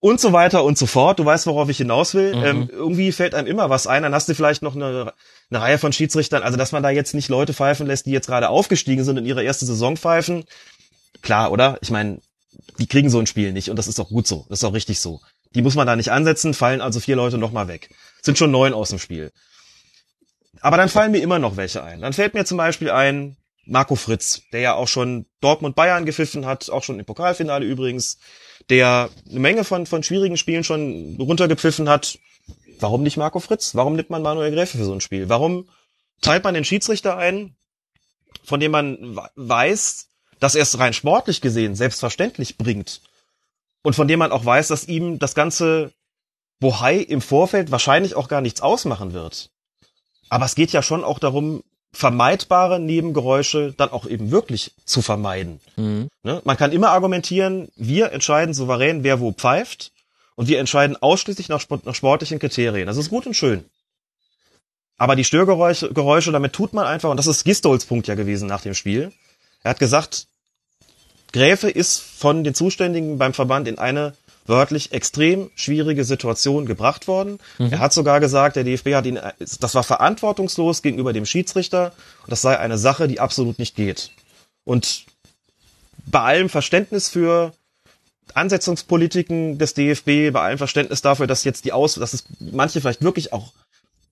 und 0.00 0.18
so 0.18 0.32
weiter 0.32 0.64
und 0.64 0.78
so 0.78 0.86
fort. 0.86 1.18
Du 1.18 1.24
weißt, 1.24 1.46
worauf 1.46 1.68
ich 1.68 1.76
hinaus 1.76 2.14
will. 2.14 2.34
Mhm. 2.34 2.44
Ähm, 2.44 2.70
irgendwie 2.72 3.12
fällt 3.12 3.34
einem 3.34 3.46
immer 3.46 3.70
was 3.70 3.86
ein. 3.86 4.02
Dann 4.02 4.14
hast 4.14 4.28
du 4.28 4.34
vielleicht 4.34 4.62
noch 4.62 4.74
eine, 4.74 5.12
eine 5.50 5.60
Reihe 5.60 5.78
von 5.78 5.92
Schiedsrichtern. 5.92 6.42
Also, 6.42 6.56
dass 6.56 6.72
man 6.72 6.82
da 6.82 6.90
jetzt 6.90 7.14
nicht 7.14 7.28
Leute 7.28 7.52
pfeifen 7.52 7.86
lässt, 7.86 8.06
die 8.06 8.10
jetzt 8.10 8.26
gerade 8.26 8.48
aufgestiegen 8.48 9.04
sind 9.04 9.18
und 9.18 9.26
ihre 9.26 9.44
erste 9.44 9.66
Saison 9.66 9.96
pfeifen. 9.96 10.44
Klar, 11.22 11.52
oder? 11.52 11.78
Ich 11.82 11.90
meine, 11.90 12.20
die 12.78 12.86
kriegen 12.86 13.10
so 13.10 13.18
ein 13.18 13.26
Spiel 13.26 13.52
nicht 13.52 13.68
und 13.68 13.76
das 13.76 13.86
ist 13.86 14.00
auch 14.00 14.08
gut 14.08 14.26
so. 14.26 14.46
Das 14.48 14.60
ist 14.60 14.64
auch 14.64 14.72
richtig 14.72 15.00
so. 15.00 15.20
Die 15.54 15.62
muss 15.62 15.74
man 15.74 15.86
da 15.86 15.96
nicht 15.96 16.12
ansetzen, 16.12 16.54
fallen 16.54 16.80
also 16.80 17.00
vier 17.00 17.16
Leute 17.16 17.36
nochmal 17.36 17.68
weg. 17.68 17.90
Sind 18.22 18.38
schon 18.38 18.50
neun 18.50 18.72
aus 18.72 18.88
dem 18.88 18.98
Spiel. 18.98 19.32
Aber 20.62 20.76
dann 20.76 20.88
fallen 20.88 21.12
mir 21.12 21.22
immer 21.22 21.38
noch 21.38 21.56
welche 21.56 21.82
ein. 21.82 22.00
Dann 22.00 22.12
fällt 22.12 22.34
mir 22.34 22.44
zum 22.44 22.56
Beispiel 22.56 22.90
ein 22.90 23.36
Marco 23.66 23.96
Fritz, 23.96 24.42
der 24.52 24.60
ja 24.60 24.74
auch 24.74 24.88
schon 24.88 25.26
Dortmund 25.40 25.76
Bayern 25.76 26.06
gepfiffen 26.06 26.46
hat, 26.46 26.70
auch 26.70 26.82
schon 26.82 26.98
im 26.98 27.06
Pokalfinale 27.06 27.64
übrigens 27.64 28.18
der 28.68 29.10
eine 29.28 29.40
Menge 29.40 29.64
von, 29.64 29.86
von 29.86 30.02
schwierigen 30.02 30.36
Spielen 30.36 30.64
schon 30.64 31.16
runtergepfiffen 31.18 31.88
hat. 31.88 32.18
Warum 32.78 33.02
nicht 33.02 33.16
Marco 33.16 33.40
Fritz? 33.40 33.74
Warum 33.74 33.96
nimmt 33.96 34.10
man 34.10 34.22
Manuel 34.22 34.52
Gräfe 34.52 34.78
für 34.78 34.84
so 34.84 34.92
ein 34.92 35.00
Spiel? 35.00 35.28
Warum 35.28 35.68
teilt 36.20 36.44
man 36.44 36.54
den 36.54 36.64
Schiedsrichter 36.64 37.16
ein, 37.16 37.56
von 38.44 38.60
dem 38.60 38.72
man 38.72 39.18
weiß, 39.36 40.08
dass 40.38 40.54
er 40.54 40.62
es 40.62 40.78
rein 40.78 40.92
sportlich 40.92 41.40
gesehen 41.40 41.74
selbstverständlich 41.74 42.56
bringt 42.56 43.02
und 43.82 43.94
von 43.94 44.08
dem 44.08 44.18
man 44.18 44.32
auch 44.32 44.44
weiß, 44.44 44.68
dass 44.68 44.88
ihm 44.88 45.18
das 45.18 45.34
ganze 45.34 45.92
Bohai 46.58 46.96
im 46.96 47.20
Vorfeld 47.20 47.70
wahrscheinlich 47.70 48.14
auch 48.14 48.28
gar 48.28 48.40
nichts 48.40 48.60
ausmachen 48.60 49.12
wird. 49.12 49.50
Aber 50.28 50.44
es 50.44 50.54
geht 50.54 50.72
ja 50.72 50.82
schon 50.82 51.04
auch 51.04 51.18
darum, 51.18 51.62
vermeidbare 51.92 52.78
Nebengeräusche 52.78 53.74
dann 53.76 53.90
auch 53.90 54.06
eben 54.06 54.30
wirklich 54.30 54.72
zu 54.84 55.02
vermeiden. 55.02 55.60
Mhm. 55.76 56.08
Ne? 56.22 56.40
Man 56.44 56.56
kann 56.56 56.72
immer 56.72 56.90
argumentieren, 56.90 57.68
wir 57.76 58.12
entscheiden 58.12 58.54
souverän, 58.54 59.02
wer 59.02 59.20
wo 59.20 59.32
pfeift 59.32 59.92
und 60.36 60.48
wir 60.48 60.60
entscheiden 60.60 60.96
ausschließlich 60.96 61.48
nach, 61.48 61.64
nach 61.84 61.94
sportlichen 61.94 62.38
Kriterien. 62.38 62.86
Das 62.86 62.96
ist 62.96 63.10
gut 63.10 63.26
und 63.26 63.34
schön. 63.34 63.64
Aber 64.96 65.16
die 65.16 65.24
Störgeräusche, 65.24 65.92
Geräusche, 65.92 66.30
damit 66.30 66.52
tut 66.52 66.74
man 66.74 66.86
einfach, 66.86 67.10
und 67.10 67.16
das 67.16 67.26
ist 67.26 67.44
Gistols 67.44 67.86
Punkt 67.86 68.06
ja 68.06 68.14
gewesen 68.14 68.46
nach 68.46 68.60
dem 68.60 68.74
Spiel. 68.74 69.12
Er 69.62 69.70
hat 69.70 69.78
gesagt, 69.78 70.26
Gräfe 71.32 71.70
ist 71.70 71.98
von 71.98 72.44
den 72.44 72.54
Zuständigen 72.54 73.18
beim 73.18 73.32
Verband 73.32 73.66
in 73.68 73.78
eine 73.78 74.14
wörtlich 74.50 74.92
extrem 74.92 75.50
schwierige 75.54 76.04
Situation 76.04 76.66
gebracht 76.66 77.08
worden. 77.08 77.38
Mhm. 77.58 77.72
Er 77.72 77.78
hat 77.78 77.94
sogar 77.94 78.20
gesagt, 78.20 78.56
der 78.56 78.64
DFB 78.64 78.94
hat 78.94 79.06
ihn, 79.06 79.18
das 79.38 79.74
war 79.74 79.82
verantwortungslos 79.82 80.82
gegenüber 80.82 81.14
dem 81.14 81.24
Schiedsrichter 81.24 81.92
und 82.24 82.30
das 82.30 82.42
sei 82.42 82.58
eine 82.58 82.76
Sache, 82.76 83.08
die 83.08 83.20
absolut 83.20 83.58
nicht 83.58 83.74
geht. 83.74 84.10
Und 84.64 85.06
bei 86.06 86.20
allem 86.20 86.50
Verständnis 86.50 87.08
für 87.08 87.52
Ansetzungspolitiken 88.34 89.58
des 89.58 89.74
DFB, 89.74 90.32
bei 90.32 90.40
allem 90.40 90.58
Verständnis 90.58 91.00
dafür, 91.02 91.26
dass 91.26 91.44
jetzt 91.44 91.64
die 91.64 91.72
Aus, 91.72 91.94
dass 91.94 92.12
es 92.12 92.24
manche 92.38 92.80
vielleicht 92.80 93.02
wirklich 93.02 93.32
auch 93.32 93.52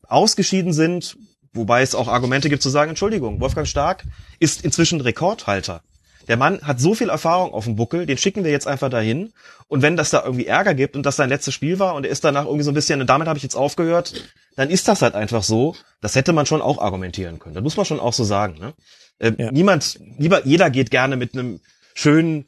ausgeschieden 0.07 0.73
sind, 0.73 1.17
wobei 1.53 1.83
es 1.83 1.95
auch 1.95 2.09
Argumente 2.09 2.49
gibt 2.49 2.63
zu 2.63 2.71
sagen, 2.71 2.91
Entschuldigung, 2.91 3.41
Wolfgang 3.41 3.67
Stark 3.67 4.05
ist 4.39 4.65
inzwischen 4.65 5.01
Rekordhalter. 5.01 5.83
Der 6.29 6.37
Mann 6.37 6.61
hat 6.63 6.79
so 6.79 6.95
viel 6.95 7.09
Erfahrung 7.09 7.53
auf 7.53 7.65
dem 7.65 7.77
Buckel, 7.77 8.07
den 8.07 8.19
schicken 8.19 8.45
wir 8.45 8.51
jetzt 8.51 8.67
einfach 8.67 8.91
dahin. 8.91 9.33
Und 9.67 9.83
wenn 9.83 9.97
das 9.97 10.11
da 10.11 10.23
irgendwie 10.25 10.47
Ärger 10.47 10.75
gibt 10.75 10.95
und 10.95 11.05
das 11.05 11.17
sein 11.17 11.29
letztes 11.29 11.55
Spiel 11.55 11.79
war 11.79 11.95
und 11.95 12.05
er 12.05 12.13
ist 12.13 12.25
danach 12.25 12.45
irgendwie 12.45 12.65
so 12.65 12.71
ein 12.71 12.75
bisschen, 12.75 13.01
und 13.01 13.09
damit 13.09 13.29
habe 13.29 13.39
ich 13.39 13.43
jetzt 13.43 13.57
aufgehört, 13.57 14.13
dann 14.57 14.71
ist 14.71 14.89
das 14.89 15.03
halt 15.03 15.15
einfach 15.15 15.43
so. 15.43 15.75
Das 16.01 16.15
hätte 16.15 16.33
man 16.33 16.47
schon 16.47 16.61
auch 16.61 16.79
argumentieren 16.79 17.39
können. 17.39 17.55
Das 17.55 17.65
muss 17.65 17.77
man 17.77 17.87
schon 17.87 18.01
auch 18.01 18.13
so 18.13 18.25
sagen. 18.25 18.59
Ne? 18.59 18.75
Äh, 19.19 19.33
ja. 19.39 19.53
Niemand, 19.53 19.99
lieber, 20.19 20.47
jeder 20.47 20.71
geht 20.71 20.91
gerne 20.91 21.17
mit 21.17 21.35
einem 21.35 21.61
schönen, 21.95 22.47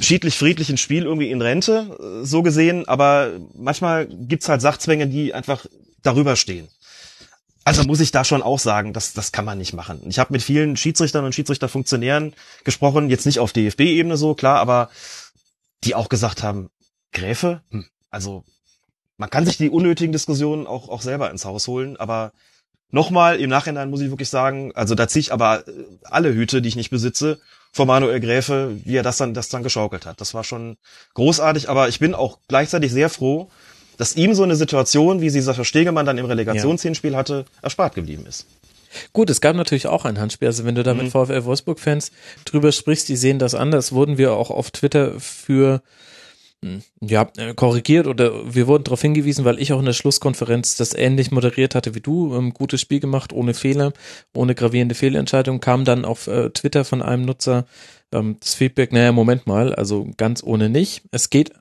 schiedlich-friedlichen 0.00 0.76
Spiel 0.76 1.04
irgendwie 1.04 1.30
in 1.30 1.40
Rente, 1.40 2.22
äh, 2.22 2.24
so 2.24 2.42
gesehen, 2.42 2.88
aber 2.88 3.32
manchmal 3.54 4.06
gibt's 4.06 4.48
halt 4.48 4.60
Sachzwänge, 4.60 5.06
die 5.06 5.34
einfach 5.34 5.66
darüber 6.02 6.36
stehen. 6.36 6.68
Also 7.64 7.84
muss 7.84 8.00
ich 8.00 8.10
da 8.10 8.24
schon 8.24 8.42
auch 8.42 8.58
sagen, 8.58 8.92
das, 8.92 9.12
das 9.12 9.30
kann 9.30 9.44
man 9.44 9.58
nicht 9.58 9.72
machen. 9.72 10.00
Ich 10.08 10.18
habe 10.18 10.32
mit 10.32 10.42
vielen 10.42 10.76
Schiedsrichtern 10.76 11.24
und 11.24 11.34
Schiedsrichterfunktionären 11.34 12.34
gesprochen, 12.64 13.08
jetzt 13.08 13.26
nicht 13.26 13.38
auf 13.38 13.52
DFB-Ebene 13.52 14.16
so, 14.16 14.34
klar, 14.34 14.58
aber 14.58 14.90
die 15.84 15.94
auch 15.94 16.08
gesagt 16.08 16.42
haben, 16.42 16.70
Gräfe, 17.12 17.62
hm, 17.70 17.86
also 18.10 18.44
man 19.16 19.30
kann 19.30 19.46
sich 19.46 19.58
die 19.58 19.70
unnötigen 19.70 20.12
Diskussionen 20.12 20.66
auch, 20.66 20.88
auch 20.88 21.02
selber 21.02 21.30
ins 21.30 21.44
Haus 21.44 21.68
holen, 21.68 21.96
aber 21.96 22.32
nochmal, 22.90 23.38
im 23.38 23.50
Nachhinein 23.50 23.90
muss 23.90 24.00
ich 24.00 24.10
wirklich 24.10 24.30
sagen, 24.30 24.72
also 24.74 24.94
da 24.94 25.06
ziehe 25.06 25.20
ich 25.20 25.32
aber 25.32 25.66
äh, 25.68 25.72
alle 26.04 26.34
Hüte, 26.34 26.62
die 26.62 26.68
ich 26.68 26.76
nicht 26.76 26.90
besitze, 26.90 27.38
vor 27.72 27.86
Manuel 27.86 28.20
Gräfe, 28.20 28.76
wie 28.84 28.96
er 28.96 29.02
das 29.02 29.16
dann, 29.16 29.34
das 29.34 29.48
dann 29.48 29.62
geschaukelt 29.62 30.04
hat. 30.04 30.20
Das 30.20 30.34
war 30.34 30.44
schon 30.44 30.76
großartig, 31.14 31.70
aber 31.70 31.88
ich 31.88 31.98
bin 31.98 32.14
auch 32.14 32.38
gleichzeitig 32.48 32.92
sehr 32.92 33.08
froh, 33.08 33.50
dass 33.96 34.16
ihm 34.16 34.34
so 34.34 34.42
eine 34.42 34.56
Situation, 34.56 35.20
wie 35.20 35.30
sie 35.30 35.40
Sascha 35.40 35.64
Stegemann 35.64 36.06
dann 36.06 36.18
im 36.18 36.26
Relegationshinspiel 36.26 37.16
hatte, 37.16 37.44
erspart 37.62 37.94
geblieben 37.94 38.26
ist. 38.26 38.46
Gut, 39.12 39.30
es 39.30 39.40
gab 39.40 39.56
natürlich 39.56 39.86
auch 39.86 40.04
ein 40.04 40.18
Handspiel. 40.18 40.48
Also 40.48 40.64
wenn 40.64 40.74
du 40.74 40.82
da 40.82 40.94
mit 40.94 41.06
mhm. 41.06 41.10
VfL 41.10 41.44
Wolfsburg-Fans 41.44 42.12
drüber 42.44 42.72
sprichst, 42.72 43.08
die 43.08 43.16
sehen 43.16 43.38
das 43.38 43.54
anders. 43.54 43.92
Wurden 43.92 44.18
wir 44.18 44.32
auch 44.34 44.50
auf 44.50 44.70
Twitter 44.70 45.18
für 45.18 45.82
hm, 46.64 46.82
ja, 47.00 47.28
äh, 47.38 47.54
korrigiert 47.54 48.06
oder 48.06 48.54
wir 48.54 48.66
wurden 48.68 48.84
darauf 48.84 49.02
hingewiesen, 49.02 49.44
weil 49.44 49.60
ich 49.60 49.72
auch 49.72 49.80
in 49.80 49.86
der 49.86 49.94
Schlusskonferenz 49.94 50.76
das 50.76 50.94
ähnlich 50.94 51.30
moderiert 51.30 51.74
hatte 51.74 51.94
wie 51.94 52.00
du. 52.00 52.34
Ähm, 52.36 52.54
gutes 52.54 52.80
Spiel 52.80 53.00
gemacht, 53.00 53.32
ohne 53.32 53.54
Fehler, 53.54 53.92
ohne 54.34 54.54
gravierende 54.54 54.94
Fehlentscheidung. 54.94 55.60
Kam 55.60 55.84
dann 55.84 56.04
auf 56.04 56.28
äh, 56.28 56.50
Twitter 56.50 56.84
von 56.84 57.02
einem 57.02 57.24
Nutzer 57.24 57.66
ähm, 58.12 58.36
das 58.40 58.54
Feedback, 58.54 58.92
naja, 58.92 59.10
Moment 59.10 59.46
mal, 59.46 59.74
also 59.74 60.08
ganz 60.16 60.42
ohne 60.44 60.68
nicht. 60.68 61.02
Es 61.10 61.30
geht 61.30 61.52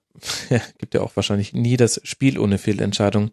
ja, 0.49 0.61
gibt 0.77 0.93
ja 0.93 1.01
auch 1.01 1.15
wahrscheinlich 1.15 1.53
nie 1.53 1.77
das 1.77 2.01
Spiel 2.03 2.39
ohne 2.39 2.57
Fehlentscheidung. 2.57 3.31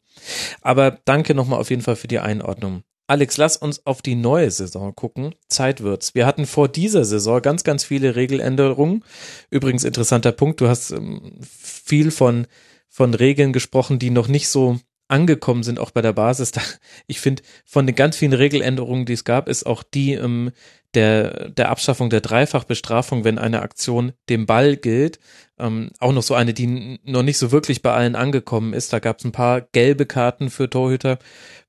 Aber 0.61 0.99
danke 1.05 1.35
nochmal 1.35 1.61
auf 1.61 1.71
jeden 1.71 1.83
Fall 1.83 1.97
für 1.97 2.09
die 2.09 2.19
Einordnung. 2.19 2.83
Alex, 3.07 3.39
lass 3.39 3.57
uns 3.57 3.87
auf 3.87 4.03
die 4.03 4.15
neue 4.15 4.51
Saison 4.51 4.95
gucken. 4.95 5.35
Zeit 5.49 5.83
wird's. 5.83 6.15
Wir 6.15 6.27
hatten 6.27 6.45
vor 6.45 6.69
dieser 6.69 7.07
Saison 7.07 7.41
ganz, 7.41 7.65
ganz 7.65 7.83
viele 7.83 8.17
Regeländerungen. 8.17 9.03
Übrigens 9.51 9.85
interessanter 9.85 10.33
Punkt. 10.33 10.61
Du 10.61 10.69
hast 10.69 10.91
ähm, 10.91 11.41
viel 11.41 12.11
von, 12.11 12.47
von 12.91 13.15
Regeln 13.15 13.55
gesprochen, 13.55 13.99
die 13.99 14.11
noch 14.11 14.29
nicht 14.29 14.49
so 14.51 14.79
angekommen 15.09 15.63
sind, 15.63 15.79
auch 15.79 15.91
bei 15.91 16.03
der 16.03 16.13
Basis. 16.13 16.53
Ich 17.07 17.21
finde, 17.21 17.43
von 17.65 17.87
den 17.87 17.97
ganz 17.97 18.19
vielen 18.19 18.35
Regeländerungen, 18.35 19.07
die 19.07 19.15
es 19.15 19.25
gab, 19.25 19.49
ist 19.49 19.65
auch 19.65 19.83
die 19.83 20.13
ähm, 20.13 20.53
der, 20.94 21.50
der 21.50 21.68
Abschaffung 21.68 22.10
der 22.10 22.20
Dreifachbestrafung, 22.20 23.25
wenn 23.25 23.39
eine 23.39 23.62
Aktion 23.62 24.12
dem 24.28 24.47
Ball 24.47 24.76
gilt, 24.76 25.18
ähm, 25.58 25.91
auch 25.99 26.12
noch 26.12 26.23
so 26.23 26.34
eine, 26.34 26.55
die 26.55 26.99
noch 27.05 27.23
nicht 27.23 27.39
so 27.39 27.52
wirklich 27.52 27.83
bei 27.83 27.92
allen 27.92 28.17
angekommen 28.17 28.73
ist. 28.73 28.92
Da 28.92 28.99
gab 28.99 29.18
es 29.18 29.25
ein 29.25 29.33
paar 29.33 29.60
gelbe 29.60 30.07
Karten 30.07 30.50
für 30.50 30.70
Torhüter, 30.70 31.18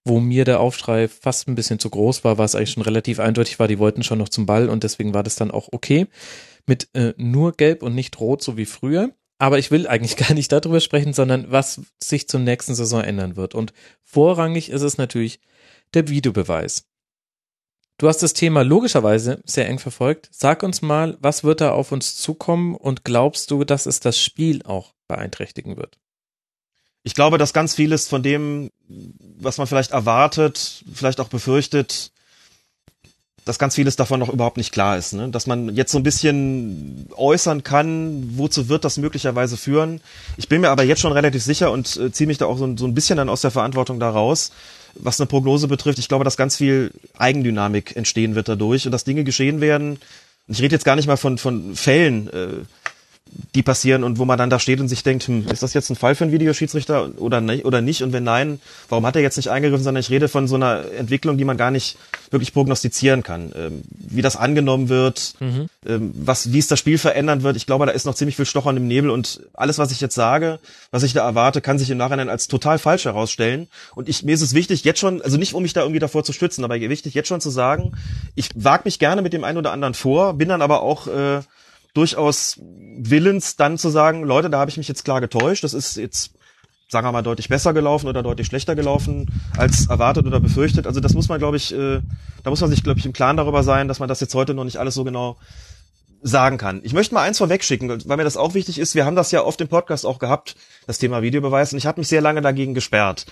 wo 0.06 0.20
mir 0.20 0.46
der 0.46 0.60
Aufschrei 0.60 1.08
fast 1.08 1.48
ein 1.48 1.56
bisschen 1.56 1.80
zu 1.80 1.90
groß 1.90 2.24
war, 2.24 2.38
was 2.38 2.56
eigentlich 2.56 2.72
schon 2.72 2.84
relativ 2.84 3.20
eindeutig 3.20 3.60
war, 3.60 3.68
die 3.68 3.80
wollten 3.80 4.04
schon 4.04 4.20
noch 4.20 4.30
zum 4.30 4.46
Ball 4.46 4.70
und 4.70 4.84
deswegen 4.84 5.14
war 5.14 5.24
das 5.24 5.36
dann 5.36 5.52
auch 5.52 5.70
okay. 5.72 6.08
Mit 6.66 6.90
äh, 6.94 7.14
nur 7.18 7.54
gelb 7.54 7.84
und 7.84 7.96
nicht 7.96 8.20
rot, 8.20 8.42
so 8.44 8.56
wie 8.56 8.66
früher. 8.66 9.12
Aber 9.38 9.58
ich 9.58 9.72
will 9.72 9.88
eigentlich 9.88 10.18
gar 10.28 10.34
nicht 10.34 10.52
darüber 10.52 10.80
sprechen, 10.80 11.14
sondern 11.14 11.52
was 11.52 11.82
sich 12.02 12.30
zur 12.30 12.40
nächsten 12.40 12.76
Saison 12.76 13.02
ändern 13.02 13.36
wird. 13.36 13.54
Und 13.54 13.74
vorrangig 14.04 14.70
ist 14.70 14.82
es 14.82 14.98
natürlich 14.98 15.40
der 15.94 16.08
Videobeweis. 16.08 16.89
Du 18.00 18.08
hast 18.08 18.24
das 18.24 18.32
Thema 18.32 18.64
logischerweise 18.64 19.42
sehr 19.44 19.68
eng 19.68 19.78
verfolgt. 19.78 20.30
Sag 20.32 20.64
uns 20.64 20.82
mal, 20.82 21.18
was 21.20 21.44
wird 21.44 21.60
da 21.60 21.72
auf 21.72 21.92
uns 21.92 22.16
zukommen 22.16 22.74
und 22.76 23.04
glaubst 23.04 23.52
du, 23.52 23.66
dass 23.66 23.86
es 23.86 24.00
das 24.00 24.18
Spiel 24.18 24.64
auch 24.64 24.94
beeinträchtigen 25.10 25.76
wird? 25.76 26.00
Ich 27.04 27.14
glaube, 27.14 27.38
dass 27.38 27.52
ganz 27.52 27.76
vieles 27.76 28.08
von 28.08 28.24
dem, 28.24 28.72
was 28.88 29.58
man 29.58 29.68
vielleicht 29.68 29.92
erwartet, 29.92 30.86
vielleicht 30.94 31.20
auch 31.20 31.28
befürchtet, 31.28 32.14
dass 33.50 33.58
ganz 33.58 33.74
vieles 33.74 33.96
davon 33.96 34.20
noch 34.20 34.30
überhaupt 34.30 34.58
nicht 34.58 34.72
klar 34.72 34.96
ist. 34.96 35.14
Ne? 35.14 35.30
Dass 35.30 35.48
man 35.48 35.76
jetzt 35.76 35.92
so 35.92 35.98
ein 35.98 36.04
bisschen 36.04 37.08
äußern 37.18 37.64
kann, 37.64 38.38
wozu 38.38 38.70
wird 38.70 38.86
das 38.86 38.98
möglicherweise 38.98 39.58
führen. 39.58 40.02
Ich 40.38 40.48
bin 40.48 40.62
mir 40.62 40.70
aber 40.70 40.84
jetzt 40.84 41.02
schon 41.02 41.14
relativ 41.14 41.42
sicher 41.42 41.72
und 41.72 41.98
äh, 41.98 42.12
ziehe 42.12 42.28
mich 42.28 42.38
da 42.38 42.46
auch 42.46 42.60
so, 42.60 42.78
so 42.78 42.86
ein 42.86 42.94
bisschen 42.94 43.18
dann 43.18 43.28
aus 43.28 43.42
der 43.42 43.50
Verantwortung 43.50 44.00
da 44.00 44.12
raus, 44.12 44.52
was 44.94 45.20
eine 45.20 45.26
Prognose 45.26 45.68
betrifft, 45.68 45.98
ich 45.98 46.08
glaube, 46.08 46.24
dass 46.24 46.38
ganz 46.38 46.58
viel 46.58 46.92
Eigendynamik 47.18 47.96
entstehen 47.96 48.36
wird 48.36 48.50
dadurch 48.50 48.86
und 48.86 48.92
dass 48.92 49.04
Dinge 49.04 49.24
geschehen 49.24 49.62
werden. 49.62 49.98
Ich 50.48 50.62
rede 50.62 50.76
jetzt 50.76 50.86
gar 50.86 50.96
nicht 50.96 51.08
mal 51.08 51.18
von, 51.18 51.40
von 51.40 51.76
Fällen, 51.76 52.28
äh, 52.28 52.48
die 53.56 53.64
passieren 53.64 54.04
und 54.04 54.20
wo 54.20 54.26
man 54.26 54.38
dann 54.38 54.50
da 54.50 54.60
steht 54.60 54.80
und 54.80 54.88
sich 54.88 55.04
denkt, 55.04 55.28
hm, 55.28 55.48
ist 55.52 55.64
das 55.64 55.74
jetzt 55.74 55.90
ein 55.90 55.96
Fall 55.96 56.16
für 56.16 56.24
einen 56.24 56.34
Videoschiedsrichter 56.34 57.10
oder 57.18 57.42
nicht, 57.42 57.66
oder 57.66 57.82
nicht? 57.82 58.04
Und 58.04 58.14
wenn 58.14 58.24
nein, 58.24 58.60
warum 58.90 59.06
hat 59.06 59.16
er 59.16 59.22
jetzt 59.22 59.38
nicht 59.38 59.50
eingegriffen, 59.50 59.84
sondern 59.84 60.02
ich 60.02 60.10
rede 60.10 60.28
von 60.28 60.48
so 60.48 60.56
einer 60.56 60.84
Entwicklung, 60.98 61.38
die 61.38 61.46
man 61.46 61.58
gar 61.58 61.72
nicht 61.72 61.98
wirklich 62.32 62.54
prognostizieren 62.54 63.24
kann. 63.24 63.52
Ähm, 63.56 63.84
wie 63.90 64.22
das 64.22 64.36
angenommen 64.36 64.90
wird, 64.90 65.34
mhm. 65.40 65.68
ähm, 65.86 66.12
was, 66.14 66.54
wie 66.54 66.60
es 66.60 66.68
das 66.68 66.80
Spiel 66.80 66.98
verändern 66.98 67.44
wird. 67.44 67.56
Ich 67.56 67.66
glaube, 67.66 67.86
da 67.86 67.92
ist 67.92 68.06
noch 68.06 68.16
ziemlich 68.16 68.36
viel 68.36 68.46
Stochern 68.46 68.78
im 68.78 68.88
Nebel 68.88 69.10
und 69.10 69.42
alles, 69.54 69.78
was 69.78 69.92
ich 69.92 70.02
jetzt 70.02 70.16
sage, 70.16 70.60
was 70.92 71.04
ich 71.04 71.14
da 71.14 71.26
erwarte, 71.26 71.62
kann 71.62 71.80
sich 71.80 71.90
im 71.90 71.98
Nachhinein 71.98 72.30
als 72.30 72.48
total 72.48 72.78
falsch 72.78 73.06
herausstellen. 73.06 73.68
Und 73.96 74.10
ich, 74.10 74.24
mir 74.24 74.36
ist 74.36 74.42
es 74.42 74.54
wichtig, 74.54 74.84
jetzt 74.84 75.00
schon, 75.00 75.22
also 75.22 75.38
nicht 75.38 75.54
um 75.54 75.64
mich 75.64 75.74
da 75.74 75.82
irgendwie 75.82 76.00
davor 76.00 76.24
zu 76.24 76.34
stützen, 76.34 76.64
aber 76.64 76.80
wichtig, 76.80 77.14
jetzt 77.14 77.28
schon 77.28 77.42
zu 77.42 77.50
sagen, 77.50 77.94
ich 78.36 78.50
wage 78.56 78.84
mich 78.86 79.00
gerne 79.00 79.22
mit 79.22 79.34
dem 79.34 79.44
einen 79.44 79.58
oder 79.58 79.72
anderen 79.72 79.94
vor, 79.94 80.34
bin 80.34 80.50
dann 80.50 80.62
aber 80.62 80.82
auch 80.82 81.08
äh, 81.08 81.42
durchaus 81.94 82.60
willens, 82.60 83.56
dann 83.56 83.78
zu 83.78 83.90
sagen, 83.90 84.24
Leute, 84.24 84.50
da 84.50 84.60
habe 84.60 84.70
ich 84.70 84.78
mich 84.78 84.88
jetzt 84.88 85.04
klar 85.04 85.22
getäuscht. 85.22 85.64
Das 85.64 85.74
ist 85.74 85.98
jetzt, 85.98 86.34
sagen 86.90 87.08
wir 87.08 87.12
mal, 87.12 87.22
deutlich 87.22 87.50
besser 87.50 87.74
gelaufen 87.74 88.08
oder 88.08 88.24
deutlich 88.24 88.48
schlechter 88.48 88.76
gelaufen 88.76 89.32
als 89.58 89.88
erwartet 89.88 90.26
oder 90.26 90.40
befürchtet. 90.40 90.86
Also 90.86 91.00
das 91.00 91.14
muss 91.14 91.30
man, 91.30 91.40
glaube 91.40 91.58
ich, 91.58 91.74
äh, 91.74 92.02
da 92.44 92.50
muss 92.50 92.62
man 92.62 92.70
sich, 92.70 92.84
glaube 92.84 93.00
ich, 93.00 93.06
im 93.06 93.14
Klaren 93.14 93.38
darüber 93.38 93.64
sein, 93.64 93.88
dass 93.88 94.00
man 94.00 94.10
das 94.10 94.20
jetzt 94.20 94.36
heute 94.36 94.54
noch 94.54 94.66
nicht 94.66 94.78
alles 94.78 94.96
so 94.96 95.04
genau 95.04 95.38
sagen 96.22 96.58
kann. 96.58 96.82
Ich 96.84 96.94
möchte 96.94 97.14
mal 97.14 97.24
eins 97.24 97.38
vorwegschicken, 97.38 97.90
weil 98.06 98.18
mir 98.18 98.26
das 98.26 98.38
auch 98.38 98.54
wichtig 98.54 98.78
ist. 98.78 98.94
Wir 98.94 99.06
haben 99.06 99.16
das 99.16 99.32
ja 99.32 99.44
oft 99.44 99.62
im 99.62 99.70
Podcast 99.70 100.06
auch 100.06 100.20
gehabt, 100.20 100.56
das 100.86 100.98
Thema 100.98 101.22
Videobeweis, 101.22 101.72
und 101.72 101.78
ich 101.78 101.86
habe 101.86 102.02
mich 102.02 102.10
sehr 102.10 102.20
lange 102.20 102.42
dagegen 102.42 102.74
gesperrt. 102.74 103.26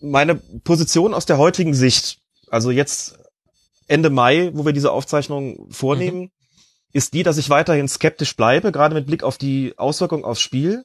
Meine 0.00 0.36
Position 0.36 1.14
aus 1.14 1.26
der 1.26 1.38
heutigen 1.38 1.74
Sicht, 1.74 2.18
also 2.48 2.70
jetzt 2.70 3.18
Ende 3.88 4.08
Mai, 4.08 4.50
wo 4.54 4.64
wir 4.64 4.72
diese 4.72 4.92
Aufzeichnung 4.92 5.66
vornehmen, 5.70 6.20
mhm 6.20 6.30
ist 6.92 7.14
die, 7.14 7.22
dass 7.22 7.38
ich 7.38 7.50
weiterhin 7.50 7.88
skeptisch 7.88 8.36
bleibe, 8.36 8.72
gerade 8.72 8.94
mit 8.94 9.06
Blick 9.06 9.22
auf 9.22 9.38
die 9.38 9.74
Auswirkungen 9.76 10.24
aufs 10.24 10.40
Spiel. 10.40 10.84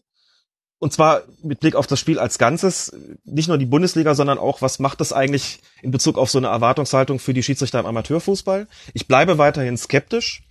Und 0.79 0.93
zwar 0.93 1.23
mit 1.41 1.59
Blick 1.59 1.75
auf 1.75 1.87
das 1.87 1.99
Spiel 1.99 2.19
als 2.19 2.37
Ganzes, 2.37 2.95
nicht 3.25 3.47
nur 3.47 3.57
die 3.57 3.65
Bundesliga, 3.65 4.13
sondern 4.13 4.37
auch, 4.37 4.61
was 4.61 4.77
macht 4.77 5.01
das 5.01 5.11
eigentlich 5.11 5.59
in 5.81 5.89
Bezug 5.89 6.19
auf 6.19 6.29
so 6.29 6.37
eine 6.37 6.47
Erwartungshaltung 6.47 7.17
für 7.17 7.33
die 7.33 7.41
Schiedsrichter 7.41 7.79
im 7.79 7.87
Amateurfußball? 7.87 8.67
Ich 8.93 9.07
bleibe 9.07 9.39
weiterhin 9.39 9.75
skeptisch, 9.75 10.43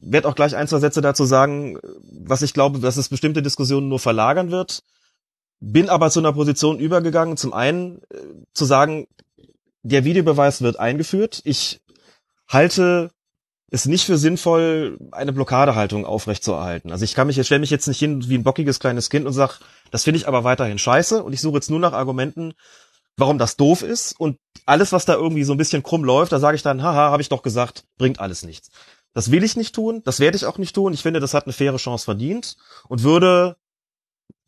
werde 0.00 0.28
auch 0.28 0.34
gleich 0.34 0.54
ein, 0.54 0.68
zwei 0.68 0.80
Sätze 0.80 1.00
dazu 1.00 1.24
sagen, 1.24 1.78
was 2.10 2.42
ich 2.42 2.52
glaube, 2.52 2.78
dass 2.78 2.98
es 2.98 3.08
bestimmte 3.08 3.42
Diskussionen 3.42 3.88
nur 3.88 3.98
verlagern 3.98 4.50
wird. 4.50 4.82
Bin 5.60 5.88
aber 5.88 6.10
zu 6.10 6.20
einer 6.20 6.34
Position 6.34 6.78
übergegangen, 6.78 7.38
zum 7.38 7.54
einen 7.54 8.02
äh, 8.10 8.18
zu 8.52 8.66
sagen, 8.66 9.06
der 9.82 10.04
Videobeweis 10.04 10.60
wird 10.60 10.78
eingeführt. 10.78 11.40
Ich 11.44 11.80
halte 12.48 13.12
es 13.70 13.86
nicht 13.86 14.04
für 14.04 14.18
sinnvoll, 14.18 14.98
eine 15.10 15.32
Blockadehaltung 15.32 16.06
aufrechtzuerhalten. 16.06 16.92
Also 16.92 17.04
ich 17.04 17.14
kann 17.14 17.26
mich, 17.26 17.38
ich 17.38 17.46
stelle 17.46 17.60
mich 17.60 17.70
jetzt 17.70 17.88
nicht 17.88 17.98
hin 17.98 18.28
wie 18.28 18.36
ein 18.36 18.44
bockiges 18.44 18.78
kleines 18.78 19.10
Kind 19.10 19.26
und 19.26 19.32
sag, 19.32 19.60
das 19.90 20.04
finde 20.04 20.18
ich 20.18 20.28
aber 20.28 20.44
weiterhin 20.44 20.78
scheiße 20.78 21.22
und 21.22 21.32
ich 21.32 21.40
suche 21.40 21.56
jetzt 21.56 21.70
nur 21.70 21.80
nach 21.80 21.92
Argumenten, 21.92 22.54
warum 23.16 23.38
das 23.38 23.56
doof 23.56 23.82
ist 23.82 24.18
und 24.18 24.38
alles, 24.66 24.92
was 24.92 25.04
da 25.04 25.14
irgendwie 25.14 25.44
so 25.44 25.52
ein 25.52 25.58
bisschen 25.58 25.82
krumm 25.82 26.04
läuft, 26.04 26.32
da 26.32 26.38
sage 26.38 26.56
ich 26.56 26.62
dann, 26.62 26.82
haha, 26.82 27.10
habe 27.10 27.22
ich 27.22 27.28
doch 27.28 27.42
gesagt, 27.42 27.84
bringt 27.96 28.20
alles 28.20 28.44
nichts. 28.44 28.70
Das 29.12 29.30
will 29.30 29.44
ich 29.44 29.56
nicht 29.56 29.74
tun, 29.74 30.02
das 30.04 30.20
werde 30.20 30.36
ich 30.36 30.46
auch 30.46 30.58
nicht 30.58 30.74
tun. 30.74 30.92
Ich 30.92 31.02
finde, 31.02 31.20
das 31.20 31.34
hat 31.34 31.44
eine 31.44 31.52
faire 31.52 31.76
Chance 31.76 32.04
verdient 32.04 32.56
und 32.88 33.02
würde 33.02 33.56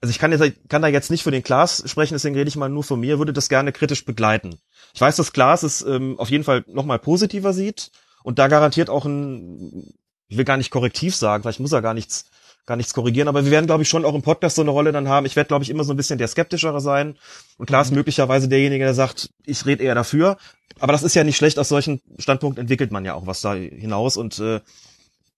also 0.01 0.11
ich 0.11 0.19
kann, 0.19 0.31
jetzt, 0.31 0.69
kann 0.69 0.83
da 0.83 0.89
jetzt 0.89 1.11
nicht 1.11 1.23
für 1.23 1.31
den 1.31 1.43
Klaas 1.43 1.83
sprechen, 1.87 2.15
deswegen 2.15 2.37
rede 2.37 2.49
ich 2.49 2.57
mal 2.57 2.69
nur 2.69 2.85
von 2.85 3.01
mir, 3.01 3.19
würde 3.19 3.33
das 3.33 3.49
gerne 3.49 3.73
kritisch 3.73 4.05
begleiten. 4.05 4.59
Ich 4.95 5.01
weiß, 5.01 5.17
dass 5.17 5.33
Klaas 5.33 5.63
es 5.63 5.83
ähm, 5.83 6.19
auf 6.19 6.31
jeden 6.31 6.45
Fall 6.45 6.65
nochmal 6.69 6.99
positiver 6.99 7.53
sieht 7.53 7.91
und 8.27 8.41
da 8.41 8.49
garantiert 8.49 8.91
auch 8.91 9.05
ein, 9.05 9.95
ich 10.27 10.37
will 10.37 10.45
gar 10.45 10.57
nicht 10.57 10.73
korrektiv 10.73 11.15
sagen, 11.15 11.45
vielleicht 11.45 11.61
muss 11.61 11.71
er 11.71 11.81
gar 11.81 11.95
nichts 11.95 12.25
gar 12.67 12.75
nichts 12.75 12.93
korrigieren, 12.93 13.29
aber 13.29 13.45
wir 13.45 13.53
werden, 13.53 13.67
glaube 13.67 13.85
ich, 13.85 13.89
schon 13.89 14.05
auch 14.05 14.17
im 14.17 14.23
Podcast 14.23 14.57
so 14.57 14.63
eine 14.63 14.73
Rolle 14.73 14.91
dann 14.91 15.07
haben. 15.07 15.25
Ich 15.25 15.37
werde, 15.37 15.47
glaube 15.47 15.63
ich, 15.63 15.71
immer 15.71 15.85
so 15.85 15.93
ein 15.93 15.97
bisschen 15.97 16.19
der 16.19 16.27
Skeptischere 16.27 16.81
sein 16.81 17.17
und 17.59 17.67
Klaas 17.67 17.91
mhm. 17.91 17.99
möglicherweise 17.99 18.49
derjenige, 18.49 18.83
der 18.83 18.95
sagt, 18.95 19.31
ich 19.45 19.65
rede 19.65 19.85
eher 19.85 19.95
dafür. 19.95 20.39
Aber 20.81 20.91
das 20.91 21.05
ist 21.05 21.15
ja 21.15 21.23
nicht 21.23 21.37
schlecht, 21.37 21.61
aus 21.61 21.69
solchen 21.69 22.03
Standpunkten 22.19 22.63
entwickelt 22.63 22.91
man 22.91 23.05
ja 23.05 23.15
auch 23.15 23.29
was 23.29 23.41
da 23.43 23.55
hinaus 23.55 24.17
und 24.17 24.41
äh, 24.41 24.59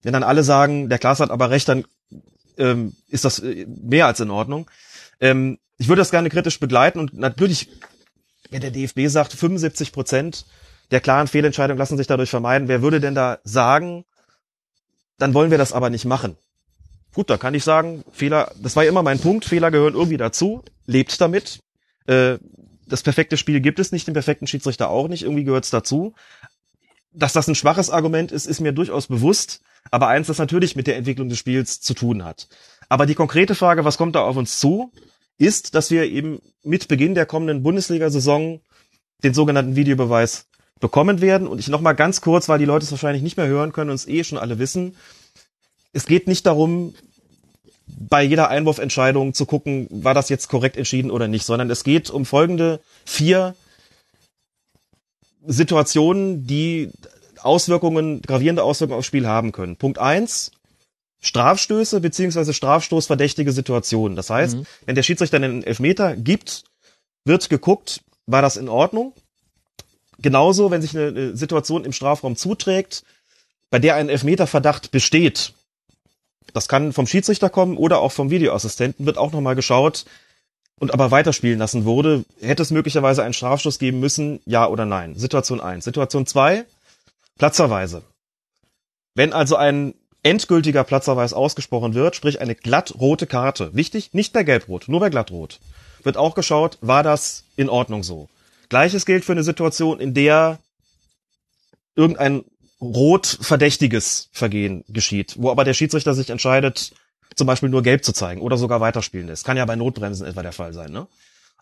wenn 0.02 0.14
dann 0.14 0.22
alle 0.22 0.42
sagen, 0.42 0.88
der 0.88 0.98
Klaas 0.98 1.20
hat 1.20 1.30
aber 1.30 1.50
recht, 1.50 1.68
dann 1.68 1.84
ähm, 2.56 2.96
ist 3.08 3.26
das 3.26 3.40
äh, 3.40 3.66
mehr 3.66 4.06
als 4.06 4.20
in 4.20 4.30
Ordnung. 4.30 4.70
Ähm, 5.20 5.58
ich 5.76 5.88
würde 5.88 6.00
das 6.00 6.10
gerne 6.10 6.30
kritisch 6.30 6.58
begleiten 6.58 6.98
und 6.98 7.12
natürlich, 7.12 7.68
wenn 8.48 8.62
der 8.62 8.70
DFB 8.70 9.08
sagt, 9.08 9.34
75 9.34 9.92
Prozent 9.92 10.46
der 10.90 11.00
klaren 11.00 11.26
Fehlentscheidungen 11.26 11.78
lassen 11.78 11.96
sich 11.96 12.06
dadurch 12.06 12.30
vermeiden, 12.30 12.68
wer 12.68 12.82
würde 12.82 13.00
denn 13.00 13.14
da 13.14 13.38
sagen, 13.44 14.04
dann 15.18 15.34
wollen 15.34 15.50
wir 15.50 15.58
das 15.58 15.72
aber 15.72 15.90
nicht 15.90 16.04
machen? 16.04 16.36
Gut, 17.14 17.30
da 17.30 17.36
kann 17.36 17.54
ich 17.54 17.64
sagen, 17.64 18.04
Fehler, 18.12 18.52
das 18.60 18.76
war 18.76 18.84
ja 18.84 18.90
immer 18.90 19.02
mein 19.02 19.18
Punkt, 19.18 19.44
Fehler 19.44 19.70
gehören 19.70 19.94
irgendwie 19.94 20.16
dazu, 20.16 20.62
lebt 20.86 21.20
damit. 21.20 21.60
Äh, 22.06 22.38
das 22.86 23.02
perfekte 23.02 23.36
Spiel 23.36 23.60
gibt 23.60 23.78
es 23.78 23.92
nicht, 23.92 24.06
den 24.06 24.14
perfekten 24.14 24.46
Schiedsrichter 24.46 24.88
auch 24.88 25.08
nicht, 25.08 25.22
irgendwie 25.22 25.44
gehört 25.44 25.64
es 25.64 25.70
dazu. 25.70 26.14
Dass 27.12 27.32
das 27.32 27.48
ein 27.48 27.54
schwaches 27.54 27.90
Argument 27.90 28.32
ist, 28.32 28.46
ist 28.46 28.60
mir 28.60 28.72
durchaus 28.72 29.08
bewusst, 29.08 29.60
aber 29.90 30.08
eins, 30.08 30.26
das 30.28 30.38
natürlich 30.38 30.76
mit 30.76 30.86
der 30.86 30.96
Entwicklung 30.96 31.28
des 31.28 31.38
Spiels 31.38 31.80
zu 31.80 31.94
tun 31.94 32.24
hat. 32.24 32.48
Aber 32.88 33.06
die 33.06 33.14
konkrete 33.14 33.54
Frage, 33.54 33.84
was 33.84 33.98
kommt 33.98 34.14
da 34.14 34.20
auf 34.20 34.36
uns 34.36 34.58
zu, 34.58 34.92
ist, 35.38 35.74
dass 35.74 35.90
wir 35.90 36.04
eben 36.04 36.40
mit 36.62 36.88
Beginn 36.88 37.14
der 37.14 37.26
kommenden 37.26 37.62
Bundesliga-Saison 37.62 38.60
den 39.22 39.34
sogenannten 39.34 39.76
Videobeweis 39.76 40.46
bekommen 40.80 41.20
werden. 41.20 41.48
Und 41.48 41.58
ich 41.58 41.68
nochmal 41.68 41.94
ganz 41.94 42.20
kurz, 42.20 42.48
weil 42.48 42.58
die 42.58 42.64
Leute 42.64 42.84
es 42.84 42.90
wahrscheinlich 42.90 43.22
nicht 43.22 43.36
mehr 43.36 43.46
hören 43.46 43.72
können 43.72 43.90
und 43.90 43.96
es 43.96 44.08
eh 44.08 44.24
schon 44.24 44.38
alle 44.38 44.58
wissen. 44.58 44.96
Es 45.92 46.06
geht 46.06 46.26
nicht 46.28 46.46
darum, 46.46 46.94
bei 47.86 48.22
jeder 48.22 48.48
Einwurfentscheidung 48.48 49.34
zu 49.34 49.46
gucken, 49.46 49.88
war 49.90 50.14
das 50.14 50.28
jetzt 50.28 50.48
korrekt 50.48 50.76
entschieden 50.76 51.10
oder 51.10 51.28
nicht, 51.28 51.44
sondern 51.44 51.70
es 51.70 51.84
geht 51.84 52.10
um 52.10 52.24
folgende 52.24 52.80
vier 53.04 53.54
Situationen, 55.46 56.46
die 56.46 56.90
Auswirkungen, 57.40 58.20
gravierende 58.22 58.62
Auswirkungen 58.62 58.98
aufs 58.98 59.06
Spiel 59.06 59.26
haben 59.26 59.52
können. 59.52 59.76
Punkt 59.76 59.98
eins, 59.98 60.52
Strafstöße 61.20 62.00
beziehungsweise 62.00 62.52
strafstoßverdächtige 62.52 63.52
Situationen. 63.52 64.16
Das 64.16 64.30
heißt, 64.30 64.58
mhm. 64.58 64.66
wenn 64.86 64.94
der 64.94 65.02
Schiedsrichter 65.02 65.36
einen 65.36 65.62
Elfmeter 65.62 66.16
gibt, 66.16 66.64
wird 67.24 67.48
geguckt, 67.48 68.02
war 68.26 68.42
das 68.42 68.56
in 68.56 68.68
Ordnung? 68.68 69.14
Genauso, 70.20 70.70
wenn 70.70 70.82
sich 70.82 70.96
eine 70.96 71.36
Situation 71.36 71.84
im 71.84 71.92
Strafraum 71.92 72.36
zuträgt, 72.36 73.04
bei 73.70 73.78
der 73.78 73.94
ein 73.94 74.08
Elfmeterverdacht 74.08 74.90
besteht, 74.90 75.52
das 76.52 76.68
kann 76.68 76.92
vom 76.92 77.06
Schiedsrichter 77.06 77.50
kommen 77.50 77.76
oder 77.76 78.00
auch 78.00 78.12
vom 78.12 78.30
Videoassistenten, 78.30 79.06
wird 79.06 79.18
auch 79.18 79.32
nochmal 79.32 79.54
geschaut 79.54 80.06
und 80.78 80.92
aber 80.92 81.10
weiterspielen 81.10 81.58
lassen 81.58 81.84
wurde, 81.84 82.24
hätte 82.40 82.62
es 82.62 82.70
möglicherweise 82.70 83.22
einen 83.22 83.34
Strafstoß 83.34 83.78
geben 83.78 84.00
müssen, 84.00 84.40
ja 84.46 84.66
oder 84.66 84.86
nein. 84.86 85.14
Situation 85.16 85.60
eins. 85.60 85.84
Situation 85.84 86.26
zwei 86.26 86.64
Platzerweise. 87.36 88.02
Wenn 89.14 89.32
also 89.32 89.56
ein 89.56 89.94
endgültiger 90.22 90.84
Platzerweis 90.84 91.32
ausgesprochen 91.32 91.94
wird, 91.94 92.16
sprich 92.16 92.40
eine 92.40 92.54
glattrote 92.54 93.26
Karte, 93.26 93.74
wichtig, 93.74 94.12
nicht 94.12 94.32
bei 94.32 94.42
Gelbrot, 94.42 94.88
nur 94.88 95.00
bei 95.00 95.10
glattrot, 95.10 95.60
wird 96.02 96.16
auch 96.16 96.34
geschaut, 96.34 96.78
war 96.80 97.02
das 97.02 97.44
in 97.56 97.68
Ordnung 97.68 98.02
so. 98.02 98.28
Gleiches 98.68 99.06
gilt 99.06 99.24
für 99.24 99.32
eine 99.32 99.42
Situation, 99.42 100.00
in 100.00 100.14
der 100.14 100.58
irgendein 101.94 102.44
rot 102.80 103.26
verdächtiges 103.40 104.28
Vergehen 104.32 104.84
geschieht, 104.88 105.34
wo 105.38 105.50
aber 105.50 105.64
der 105.64 105.74
Schiedsrichter 105.74 106.14
sich 106.14 106.30
entscheidet, 106.30 106.92
zum 107.34 107.46
Beispiel 107.46 107.68
nur 107.68 107.82
gelb 107.82 108.04
zu 108.04 108.12
zeigen 108.12 108.40
oder 108.40 108.56
sogar 108.56 108.80
weiterspielen 108.80 109.26
lässt. 109.26 109.44
Kann 109.44 109.56
ja 109.56 109.64
bei 109.64 109.76
Notbremsen 109.76 110.26
etwa 110.26 110.42
der 110.42 110.52
Fall 110.52 110.72
sein. 110.72 110.92
Ne? 110.92 111.08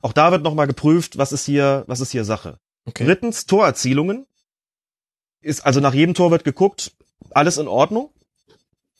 Auch 0.03 0.13
da 0.13 0.31
wird 0.33 0.43
nochmal 0.43 0.67
geprüft, 0.67 1.19
was 1.19 1.33
ist 1.33 1.45
hier, 1.45 1.85
was 1.87 2.01
ist 2.01 2.13
hier 2.13 2.25
Sache. 2.25 2.59
Okay. 2.85 3.05
Drittens, 3.05 3.47
Torerzielungen. 3.47 4.27
Ist, 5.41 5.65
also 5.65 5.81
nach 5.81 5.95
jedem 5.95 6.15
Tor 6.15 6.31
wird 6.31 6.45
geguckt, 6.45 6.93
alles 7.31 7.59
in 7.59 7.69
Ordnung. 7.69 8.11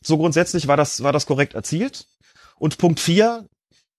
So 0.03 0.17
grundsätzlich 0.19 0.69
war 0.69 0.77
das, 0.77 1.03
war 1.03 1.13
das 1.13 1.27
korrekt 1.27 1.55
erzielt. 1.55 2.07
Und 2.57 2.79
Punkt 2.79 3.01
vier, 3.01 3.49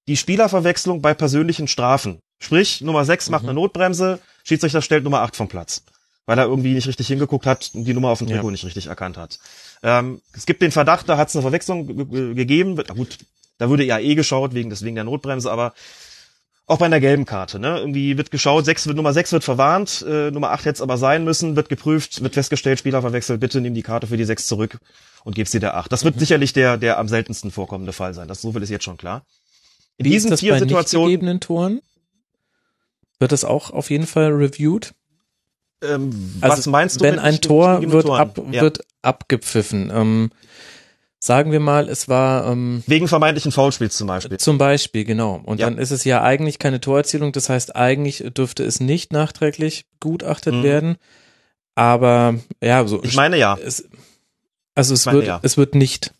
die 0.07 0.17
Spielerverwechslung 0.17 1.01
bei 1.01 1.13
persönlichen 1.13 1.67
Strafen. 1.67 2.19
Sprich, 2.39 2.81
Nummer 2.81 3.05
sechs 3.05 3.29
macht 3.29 3.43
mhm. 3.43 3.49
eine 3.49 3.59
Notbremse, 3.59 4.19
Schiedsrichter 4.43 4.81
stellt 4.81 5.03
Nummer 5.03 5.21
acht 5.21 5.35
vom 5.35 5.47
Platz 5.47 5.83
weil 6.27 6.37
er 6.37 6.45
irgendwie 6.45 6.73
nicht 6.73 6.87
richtig 6.87 7.07
hingeguckt 7.07 7.47
hat 7.47 7.71
und 7.73 7.85
die 7.85 7.93
Nummer 7.93 8.09
auf 8.09 8.19
dem 8.19 8.27
Trikot 8.27 8.49
ja. 8.49 8.51
nicht 8.51 8.65
richtig 8.65 8.87
erkannt 8.87 9.17
hat. 9.17 9.39
Ähm, 9.81 10.21
es 10.33 10.45
gibt 10.45 10.61
den 10.61 10.71
Verdacht, 10.71 11.09
da 11.09 11.17
hat 11.17 11.29
es 11.29 11.35
eine 11.35 11.41
Verwechslung 11.41 11.87
gegeben. 12.35 12.75
Na 12.75 12.93
gut, 12.93 13.17
da 13.57 13.69
würde 13.69 13.85
ja 13.85 13.97
eh 13.97 14.13
geschaut 14.13 14.53
wegen 14.53 14.69
deswegen 14.69 14.95
der 14.95 15.05
Notbremse, 15.05 15.49
aber 15.49 15.73
auch 16.69 16.79
bei 16.79 16.85
einer 16.85 16.99
gelben 16.99 17.23
Karte, 17.23 17.59
ne? 17.59 17.79
Irgendwie 17.79 18.17
wird 18.17 18.29
geschaut, 18.29 18.65
sechs 18.65 18.85
wird, 18.87 18.97
Nummer 18.97 19.13
6 19.13 19.31
wird 19.31 19.45
verwarnt, 19.45 20.05
äh, 20.05 20.31
Nummer 20.31 20.51
8 20.51 20.65
hätte 20.65 20.75
es 20.75 20.81
aber 20.81 20.97
sein 20.97 21.23
müssen, 21.23 21.55
wird 21.55 21.69
geprüft, 21.69 22.21
wird 22.21 22.33
festgestellt, 22.33 22.77
Spieler 22.77 22.99
verwechselt, 22.99 23.39
bitte 23.39 23.61
nimm 23.61 23.73
die 23.73 23.83
Karte 23.83 24.07
für 24.07 24.17
die 24.17 24.25
6 24.25 24.47
zurück 24.47 24.77
und 25.23 25.33
gib's 25.33 25.51
dir 25.51 25.61
der 25.61 25.77
8. 25.77 25.89
Das 25.89 26.03
wird 26.03 26.15
mhm. 26.15 26.19
sicherlich 26.19 26.51
der, 26.51 26.75
der 26.75 26.99
am 26.99 27.07
seltensten 27.07 27.51
vorkommende 27.51 27.93
Fall 27.93 28.13
sein. 28.13 28.27
Das 28.27 28.41
so 28.41 28.51
viel 28.51 28.61
ist 28.61 28.69
jetzt 28.69 28.83
schon 28.83 28.97
klar. 28.97 29.23
In 29.95 30.07
Wie 30.07 30.09
diesen 30.09 30.35
vier 30.37 30.59
Situationen. 30.59 31.39
Wird 33.19 33.31
das 33.31 33.43
auch 33.43 33.71
auf 33.71 33.89
jeden 33.89 34.07
Fall 34.07 34.31
reviewed? 34.31 34.93
Ähm, 35.81 36.37
also 36.41 36.57
was 36.57 36.65
meinst 36.67 36.99
du? 36.99 37.03
Wenn 37.03 37.19
ein 37.19 37.41
Tor 37.41 37.81
wird, 37.81 38.09
ab, 38.09 38.39
ja. 38.51 38.61
wird 38.61 38.81
abgepfiffen. 39.01 39.91
Ähm, 39.93 40.31
sagen 41.19 41.51
wir 41.51 41.59
mal, 41.59 41.89
es 41.89 42.07
war 42.07 42.51
ähm, 42.51 42.83
wegen 42.87 43.07
vermeintlichen 43.07 43.51
Foulspiels 43.51 43.97
zum 43.97 44.07
Beispiel. 44.07 44.37
Zum 44.37 44.57
Beispiel, 44.57 45.05
genau. 45.05 45.41
Und 45.43 45.59
ja. 45.59 45.69
dann 45.69 45.77
ist 45.77 45.91
es 45.91 46.03
ja 46.03 46.23
eigentlich 46.23 46.59
keine 46.59 46.79
Torerzielung. 46.79 47.31
Das 47.31 47.49
heißt, 47.49 47.75
eigentlich 47.75 48.23
dürfte 48.35 48.63
es 48.63 48.79
nicht 48.79 49.13
nachträglich 49.13 49.85
gutachtet 49.99 50.55
mhm. 50.55 50.63
werden. 50.63 50.97
Aber 51.75 52.35
ja, 52.61 52.85
so. 52.87 53.03
Ich 53.03 53.15
meine 53.15 53.37
ja. 53.37 53.57
Es, 53.63 53.87
also 54.73 54.93
es 54.93 55.05
wird, 55.05 55.25
ja. 55.25 55.39
es 55.43 55.57
wird 55.57 55.75
nicht 55.75 56.13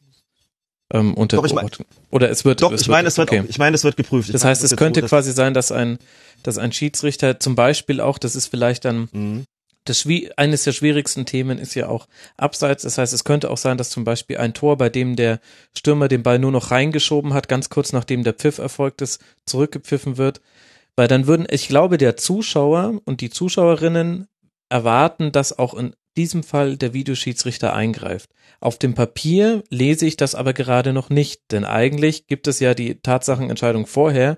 ähm, 0.93 1.13
unter 1.15 1.37
doch, 1.37 1.45
ich 1.45 1.53
mein, 1.53 1.69
oder 2.11 2.29
es 2.29 2.45
wird. 2.45 2.61
Doch, 2.61 2.71
es 2.71 2.81
ich 2.81 2.87
meine, 2.89 3.07
es 3.07 3.17
wird, 3.17 3.29
okay. 3.29 3.43
ich 3.47 3.57
meine, 3.57 3.75
es 3.75 3.83
wird 3.83 3.97
geprüft. 3.97 4.29
Ich 4.29 4.33
das 4.33 4.45
heißt, 4.45 4.63
es 4.63 4.75
könnte 4.75 5.01
quasi 5.01 5.31
sein, 5.31 5.53
dass 5.53 5.71
ein 5.71 5.99
dass 6.43 6.57
ein 6.57 6.71
Schiedsrichter 6.71 7.39
zum 7.39 7.55
Beispiel 7.55 8.01
auch, 8.01 8.17
das 8.17 8.35
ist 8.35 8.47
vielleicht 8.47 8.85
dann 8.85 9.09
mhm. 9.11 9.45
das 9.85 10.07
eines 10.37 10.63
der 10.63 10.71
schwierigsten 10.73 11.25
Themen 11.25 11.57
ist 11.59 11.75
ja 11.75 11.89
auch 11.89 12.07
abseits. 12.37 12.83
Das 12.83 12.97
heißt, 12.97 13.13
es 13.13 13.23
könnte 13.23 13.49
auch 13.49 13.57
sein, 13.57 13.77
dass 13.77 13.89
zum 13.89 14.03
Beispiel 14.03 14.37
ein 14.37 14.53
Tor, 14.53 14.77
bei 14.77 14.89
dem 14.89 15.15
der 15.15 15.39
Stürmer 15.75 16.07
den 16.07 16.23
Ball 16.23 16.39
nur 16.39 16.51
noch 16.51 16.71
reingeschoben 16.71 17.33
hat, 17.33 17.47
ganz 17.47 17.69
kurz 17.69 17.93
nachdem 17.93 18.23
der 18.23 18.33
Pfiff 18.33 18.57
erfolgt 18.57 19.01
ist, 19.01 19.21
zurückgepfiffen 19.45 20.17
wird. 20.17 20.41
Weil 20.95 21.07
dann 21.07 21.27
würden, 21.27 21.47
ich 21.49 21.67
glaube, 21.67 21.97
der 21.97 22.17
Zuschauer 22.17 23.01
und 23.05 23.21
die 23.21 23.29
Zuschauerinnen 23.29 24.27
erwarten, 24.69 25.31
dass 25.31 25.57
auch 25.57 25.73
in 25.75 25.93
diesem 26.17 26.43
Fall 26.43 26.77
der 26.77 26.93
Videoschiedsrichter 26.93 27.73
eingreift. 27.73 28.31
Auf 28.59 28.79
dem 28.79 28.95
Papier 28.95 29.63
lese 29.69 30.07
ich 30.07 30.17
das 30.17 30.33
aber 30.33 30.53
gerade 30.53 30.91
noch 30.91 31.09
nicht, 31.09 31.41
denn 31.51 31.63
eigentlich 31.63 32.25
gibt 32.25 32.47
es 32.47 32.59
ja 32.59 32.73
die 32.73 32.99
Tatsachenentscheidung 32.99 33.85
vorher, 33.85 34.37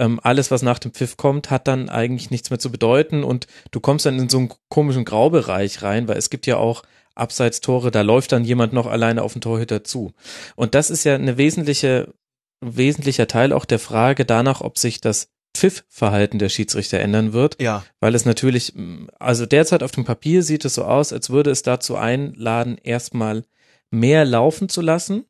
ähm, 0.00 0.18
alles, 0.22 0.50
was 0.50 0.62
nach 0.62 0.78
dem 0.78 0.92
Pfiff 0.92 1.16
kommt, 1.16 1.50
hat 1.50 1.68
dann 1.68 1.90
eigentlich 1.90 2.30
nichts 2.30 2.50
mehr 2.50 2.58
zu 2.58 2.72
bedeuten 2.72 3.22
und 3.22 3.46
du 3.70 3.80
kommst 3.80 4.06
dann 4.06 4.18
in 4.18 4.30
so 4.30 4.38
einen 4.38 4.50
komischen 4.68 5.04
Graubereich 5.04 5.82
rein, 5.82 6.08
weil 6.08 6.16
es 6.16 6.30
gibt 6.30 6.46
ja 6.46 6.56
auch 6.56 6.82
Abseits-Tore, 7.14 7.90
da 7.90 8.00
läuft 8.00 8.32
dann 8.32 8.44
jemand 8.44 8.72
noch 8.72 8.86
alleine 8.86 9.22
auf 9.22 9.34
den 9.34 9.42
Torhüter 9.42 9.84
zu. 9.84 10.12
Und 10.56 10.74
das 10.74 10.90
ist 10.90 11.04
ja 11.04 11.14
eine 11.14 11.36
wesentliche, 11.36 12.14
ein 12.62 12.76
wesentlicher 12.76 13.26
Teil 13.26 13.52
auch 13.52 13.66
der 13.66 13.78
Frage 13.78 14.24
danach, 14.24 14.62
ob 14.62 14.78
sich 14.78 15.02
das 15.02 15.28
Pfiffverhalten 15.54 16.38
der 16.38 16.48
Schiedsrichter 16.48 17.00
ändern 17.00 17.34
wird. 17.34 17.60
Ja. 17.60 17.84
Weil 18.00 18.14
es 18.14 18.24
natürlich, 18.24 18.72
also 19.18 19.44
derzeit 19.44 19.82
auf 19.82 19.90
dem 19.90 20.04
Papier 20.04 20.42
sieht 20.42 20.64
es 20.64 20.74
so 20.74 20.84
aus, 20.84 21.12
als 21.12 21.28
würde 21.28 21.50
es 21.50 21.62
dazu 21.62 21.96
einladen, 21.96 22.78
erstmal 22.82 23.44
mehr 23.90 24.24
laufen 24.24 24.70
zu 24.70 24.80
lassen. 24.80 25.26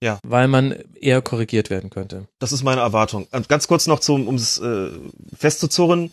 Ja. 0.00 0.18
Weil 0.22 0.48
man 0.48 0.76
eher 1.00 1.22
korrigiert 1.22 1.70
werden 1.70 1.90
könnte. 1.90 2.28
Das 2.38 2.52
ist 2.52 2.62
meine 2.62 2.80
Erwartung. 2.80 3.26
Ganz 3.48 3.66
kurz 3.66 3.86
noch 3.86 4.00
zum, 4.00 4.28
um 4.28 4.36
es 4.36 4.58
äh, 4.58 4.90
festzuzurren. 5.36 6.12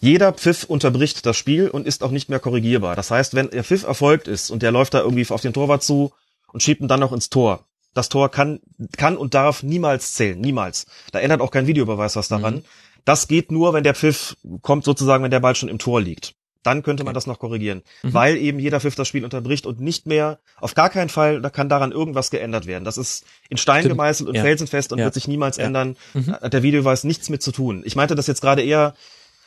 Jeder 0.00 0.32
Pfiff 0.32 0.64
unterbricht 0.64 1.24
das 1.24 1.36
Spiel 1.36 1.68
und 1.68 1.86
ist 1.86 2.02
auch 2.02 2.10
nicht 2.10 2.28
mehr 2.28 2.40
korrigierbar. 2.40 2.96
Das 2.96 3.10
heißt, 3.10 3.34
wenn 3.34 3.50
der 3.50 3.64
Pfiff 3.64 3.84
erfolgt 3.84 4.28
ist 4.28 4.50
und 4.50 4.62
der 4.62 4.72
läuft 4.72 4.94
da 4.94 5.00
irgendwie 5.00 5.26
auf 5.30 5.40
den 5.40 5.52
Torwart 5.52 5.82
zu 5.82 6.12
und 6.52 6.62
schiebt 6.62 6.80
ihn 6.80 6.88
dann 6.88 7.00
noch 7.00 7.12
ins 7.12 7.30
Tor, 7.30 7.64
das 7.94 8.08
Tor 8.08 8.30
kann, 8.30 8.60
kann 8.96 9.16
und 9.16 9.34
darf 9.34 9.62
niemals 9.62 10.14
zählen. 10.14 10.40
Niemals. 10.40 10.86
Da 11.12 11.20
ändert 11.20 11.40
auch 11.40 11.50
kein 11.50 11.66
Videobeweis 11.66 12.16
was 12.16 12.28
daran. 12.28 12.56
Mhm. 12.56 12.64
Das 13.04 13.28
geht 13.28 13.52
nur, 13.52 13.74
wenn 13.74 13.84
der 13.84 13.94
Pfiff 13.94 14.36
kommt 14.60 14.84
sozusagen, 14.84 15.24
wenn 15.24 15.30
der 15.30 15.40
Ball 15.40 15.54
schon 15.54 15.68
im 15.68 15.78
Tor 15.78 16.00
liegt. 16.00 16.34
Dann 16.62 16.82
könnte 16.82 17.02
man 17.02 17.14
das 17.14 17.26
noch 17.26 17.38
korrigieren, 17.38 17.82
mhm. 18.02 18.14
weil 18.14 18.36
eben 18.36 18.58
jeder 18.58 18.80
Pfiff 18.80 18.94
das 18.94 19.08
Spiel 19.08 19.24
unterbricht 19.24 19.66
und 19.66 19.80
nicht 19.80 20.06
mehr, 20.06 20.38
auf 20.60 20.74
gar 20.74 20.90
keinen 20.90 21.08
Fall, 21.08 21.40
da 21.40 21.50
kann 21.50 21.68
daran 21.68 21.92
irgendwas 21.92 22.30
geändert 22.30 22.66
werden. 22.66 22.84
Das 22.84 22.98
ist 22.98 23.24
in 23.48 23.56
Stein 23.56 23.80
Stimmt. 23.80 23.94
gemeißelt 23.94 24.28
und 24.28 24.36
ja. 24.36 24.42
felsenfest 24.42 24.92
und 24.92 24.98
ja. 24.98 25.06
wird 25.06 25.14
sich 25.14 25.26
niemals 25.26 25.56
ja. 25.56 25.64
ändern. 25.64 25.96
Mhm. 26.14 26.32
Hat 26.32 26.52
der 26.52 26.62
Videobeweis 26.62 27.04
nichts 27.04 27.28
mit 27.30 27.42
zu 27.42 27.52
tun. 27.52 27.82
Ich 27.84 27.96
meinte 27.96 28.14
das 28.14 28.26
jetzt 28.26 28.40
gerade 28.40 28.62
eher, 28.62 28.94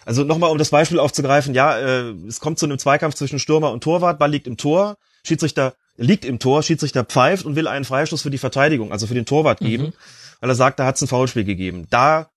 also 0.06 0.24
nochmal, 0.24 0.52
um 0.52 0.58
das 0.58 0.70
Beispiel 0.70 1.00
aufzugreifen, 1.00 1.54
ja, 1.54 1.78
äh, 1.78 2.14
es 2.28 2.40
kommt 2.40 2.60
zu 2.60 2.66
einem 2.66 2.80
Zweikampf 2.80 3.16
zwischen 3.16 3.40
Stürmer 3.40 3.72
und 3.72 3.84
Torwart, 3.84 4.20
Ball 4.20 4.32
liegt 4.32 4.48
im 4.48 4.58
Tor, 4.58 4.98
Schiedsrichter 5.24 5.74
liegt 5.98 6.26
im 6.26 6.40
Tor, 6.40 6.62
Schiedsrichter 6.64 7.06
pfeift 7.06 7.46
und 7.46 7.56
will 7.56 7.68
einen 7.68 7.86
Freistoß 7.86 8.22
für 8.22 8.30
die 8.30 8.38
Verteidigung, 8.38 8.92
also 8.92 9.08
für 9.08 9.14
den 9.14 9.26
Torwart 9.26 9.60
geben, 9.60 9.86
mhm. 9.86 9.94
weil 10.42 10.50
er 10.50 10.56
sagt, 10.56 10.80
da 10.80 10.86
hat 10.86 10.96
es 10.96 11.02
ein 11.02 11.08
Foulspiel 11.08 11.46
gegeben. 11.46 11.88
Da 11.90 12.30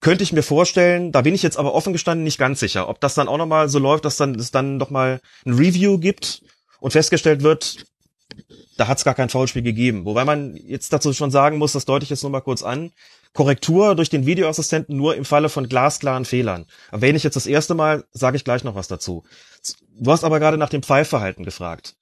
könnte 0.00 0.24
ich 0.24 0.32
mir 0.32 0.42
vorstellen, 0.42 1.12
da 1.12 1.22
bin 1.22 1.34
ich 1.34 1.42
jetzt 1.42 1.58
aber 1.58 1.74
offen 1.74 1.92
gestanden 1.92 2.24
nicht 2.24 2.38
ganz 2.38 2.60
sicher, 2.60 2.88
ob 2.88 3.00
das 3.00 3.14
dann 3.14 3.28
auch 3.28 3.38
nochmal 3.38 3.68
so 3.68 3.78
läuft, 3.78 4.04
dass 4.04 4.16
dann 4.16 4.34
es 4.34 4.50
dann 4.50 4.76
nochmal 4.76 5.20
ein 5.44 5.54
Review 5.54 5.98
gibt 5.98 6.42
und 6.80 6.92
festgestellt 6.92 7.42
wird, 7.42 7.84
da 8.76 8.88
hat 8.88 8.98
es 8.98 9.04
gar 9.04 9.14
kein 9.14 9.28
Foulspiel 9.28 9.62
gegeben. 9.62 10.04
Wobei 10.04 10.24
man 10.24 10.56
jetzt 10.56 10.92
dazu 10.92 11.12
schon 11.12 11.30
sagen 11.30 11.58
muss, 11.58 11.72
das 11.72 11.84
deute 11.84 12.04
ich 12.04 12.10
jetzt 12.10 12.22
nur 12.22 12.32
mal 12.32 12.40
kurz 12.40 12.62
an, 12.62 12.92
Korrektur 13.32 13.94
durch 13.94 14.10
den 14.10 14.26
Videoassistenten 14.26 14.96
nur 14.96 15.16
im 15.16 15.24
Falle 15.24 15.48
von 15.48 15.68
glasklaren 15.68 16.24
Fehlern. 16.24 16.66
Erwähne 16.90 17.16
ich 17.16 17.24
jetzt 17.24 17.36
das 17.36 17.46
erste 17.46 17.74
Mal, 17.74 18.04
sage 18.12 18.36
ich 18.36 18.44
gleich 18.44 18.64
noch 18.64 18.74
was 18.74 18.88
dazu. 18.88 19.24
Du 19.98 20.10
hast 20.10 20.24
aber 20.24 20.40
gerade 20.40 20.56
nach 20.56 20.68
dem 20.68 20.82
Pfeifverhalten 20.82 21.44
gefragt. 21.44 21.96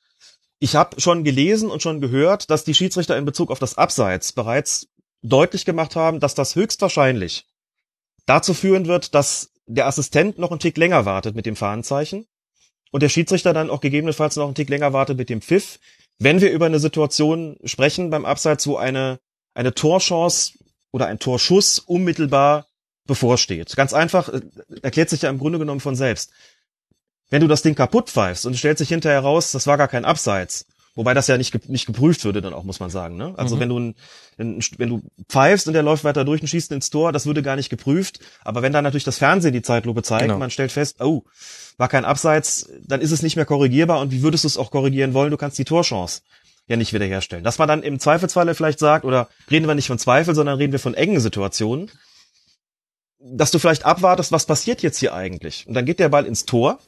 Ich 0.58 0.76
habe 0.76 1.00
schon 1.00 1.24
gelesen 1.24 1.70
und 1.70 1.82
schon 1.82 2.00
gehört, 2.00 2.50
dass 2.50 2.64
die 2.64 2.74
Schiedsrichter 2.74 3.16
in 3.16 3.24
Bezug 3.24 3.50
auf 3.50 3.58
das 3.58 3.76
Abseits 3.78 4.32
bereits 4.32 4.88
deutlich 5.22 5.64
gemacht 5.64 5.96
haben, 5.96 6.20
dass 6.20 6.34
das 6.34 6.54
höchstwahrscheinlich 6.54 7.46
dazu 8.26 8.54
führen 8.54 8.86
wird, 8.86 9.14
dass 9.14 9.52
der 9.66 9.86
Assistent 9.86 10.38
noch 10.38 10.50
einen 10.50 10.60
Tick 10.60 10.76
länger 10.76 11.04
wartet 11.04 11.34
mit 11.34 11.46
dem 11.46 11.56
Fahnenzeichen 11.56 12.26
und 12.90 13.02
der 13.02 13.08
Schiedsrichter 13.08 13.52
dann 13.52 13.70
auch 13.70 13.80
gegebenenfalls 13.80 14.36
noch 14.36 14.46
einen 14.46 14.54
Tick 14.54 14.68
länger 14.68 14.92
wartet 14.92 15.16
mit 15.16 15.30
dem 15.30 15.40
Pfiff, 15.40 15.78
wenn 16.18 16.40
wir 16.40 16.52
über 16.52 16.66
eine 16.66 16.78
Situation 16.78 17.56
sprechen 17.64 18.10
beim 18.10 18.24
Abseits, 18.24 18.66
wo 18.66 18.76
eine, 18.76 19.18
eine 19.54 19.74
Torchance 19.74 20.52
oder 20.92 21.06
ein 21.06 21.18
Torschuss 21.18 21.78
unmittelbar 21.78 22.66
bevorsteht. 23.06 23.74
Ganz 23.76 23.92
einfach, 23.92 24.28
äh, 24.28 24.40
erklärt 24.82 25.10
sich 25.10 25.22
ja 25.22 25.30
im 25.30 25.38
Grunde 25.38 25.58
genommen 25.58 25.80
von 25.80 25.96
selbst. 25.96 26.30
Wenn 27.30 27.40
du 27.40 27.48
das 27.48 27.62
Ding 27.62 27.74
kaputt 27.74 28.10
pfeifst 28.10 28.46
und 28.46 28.56
stellt 28.56 28.78
sich 28.78 28.90
hinterher 28.90 29.20
raus, 29.20 29.52
das 29.52 29.66
war 29.66 29.78
gar 29.78 29.88
kein 29.88 30.04
Abseits, 30.04 30.66
Wobei 30.94 31.14
das 31.14 31.26
ja 31.26 31.38
nicht, 31.38 31.68
nicht 31.70 31.86
geprüft 31.86 32.24
würde 32.24 32.42
dann 32.42 32.52
auch, 32.52 32.64
muss 32.64 32.78
man 32.78 32.90
sagen. 32.90 33.16
Ne? 33.16 33.32
Also 33.38 33.56
mhm. 33.56 33.60
wenn 33.60 33.68
du 33.70 33.78
ein, 33.78 33.94
wenn 34.36 34.88
du 34.90 35.02
pfeifst 35.26 35.66
und 35.66 35.72
der 35.72 35.82
läuft 35.82 36.04
weiter 36.04 36.24
durch 36.24 36.42
und 36.42 36.48
schießt 36.48 36.70
ins 36.72 36.90
Tor, 36.90 37.12
das 37.12 37.24
würde 37.24 37.42
gar 37.42 37.56
nicht 37.56 37.70
geprüft. 37.70 38.20
Aber 38.44 38.60
wenn 38.60 38.72
dann 38.72 38.84
natürlich 38.84 39.04
das 39.04 39.16
Fernsehen 39.16 39.54
die 39.54 39.62
Zeitlupe 39.62 40.02
zeigt, 40.02 40.24
genau. 40.24 40.38
man 40.38 40.50
stellt 40.50 40.70
fest, 40.70 41.00
oh, 41.00 41.22
war 41.78 41.88
kein 41.88 42.04
Abseits, 42.04 42.70
dann 42.86 43.00
ist 43.00 43.10
es 43.10 43.22
nicht 43.22 43.36
mehr 43.36 43.46
korrigierbar. 43.46 44.00
Und 44.00 44.12
wie 44.12 44.22
würdest 44.22 44.44
du 44.44 44.48
es 44.48 44.58
auch 44.58 44.70
korrigieren 44.70 45.14
wollen? 45.14 45.30
Du 45.30 45.38
kannst 45.38 45.58
die 45.58 45.64
Torchance 45.64 46.20
ja 46.68 46.76
nicht 46.76 46.92
wiederherstellen. 46.92 47.42
Dass 47.42 47.58
man 47.58 47.68
dann 47.68 47.82
im 47.82 47.98
Zweifelsfalle 47.98 48.54
vielleicht 48.54 48.78
sagt, 48.78 49.06
oder 49.06 49.28
reden 49.50 49.66
wir 49.66 49.74
nicht 49.74 49.86
von 49.86 49.98
Zweifel, 49.98 50.34
sondern 50.34 50.58
reden 50.58 50.72
wir 50.72 50.78
von 50.78 50.94
engen 50.94 51.20
Situationen, 51.20 51.90
dass 53.18 53.50
du 53.50 53.58
vielleicht 53.58 53.86
abwartest, 53.86 54.32
was 54.32 54.46
passiert 54.46 54.82
jetzt 54.82 54.98
hier 54.98 55.14
eigentlich? 55.14 55.66
Und 55.66 55.74
dann 55.74 55.86
geht 55.86 56.00
der 56.00 56.08
Ball 56.10 56.26
ins 56.26 56.44
Tor 56.44 56.80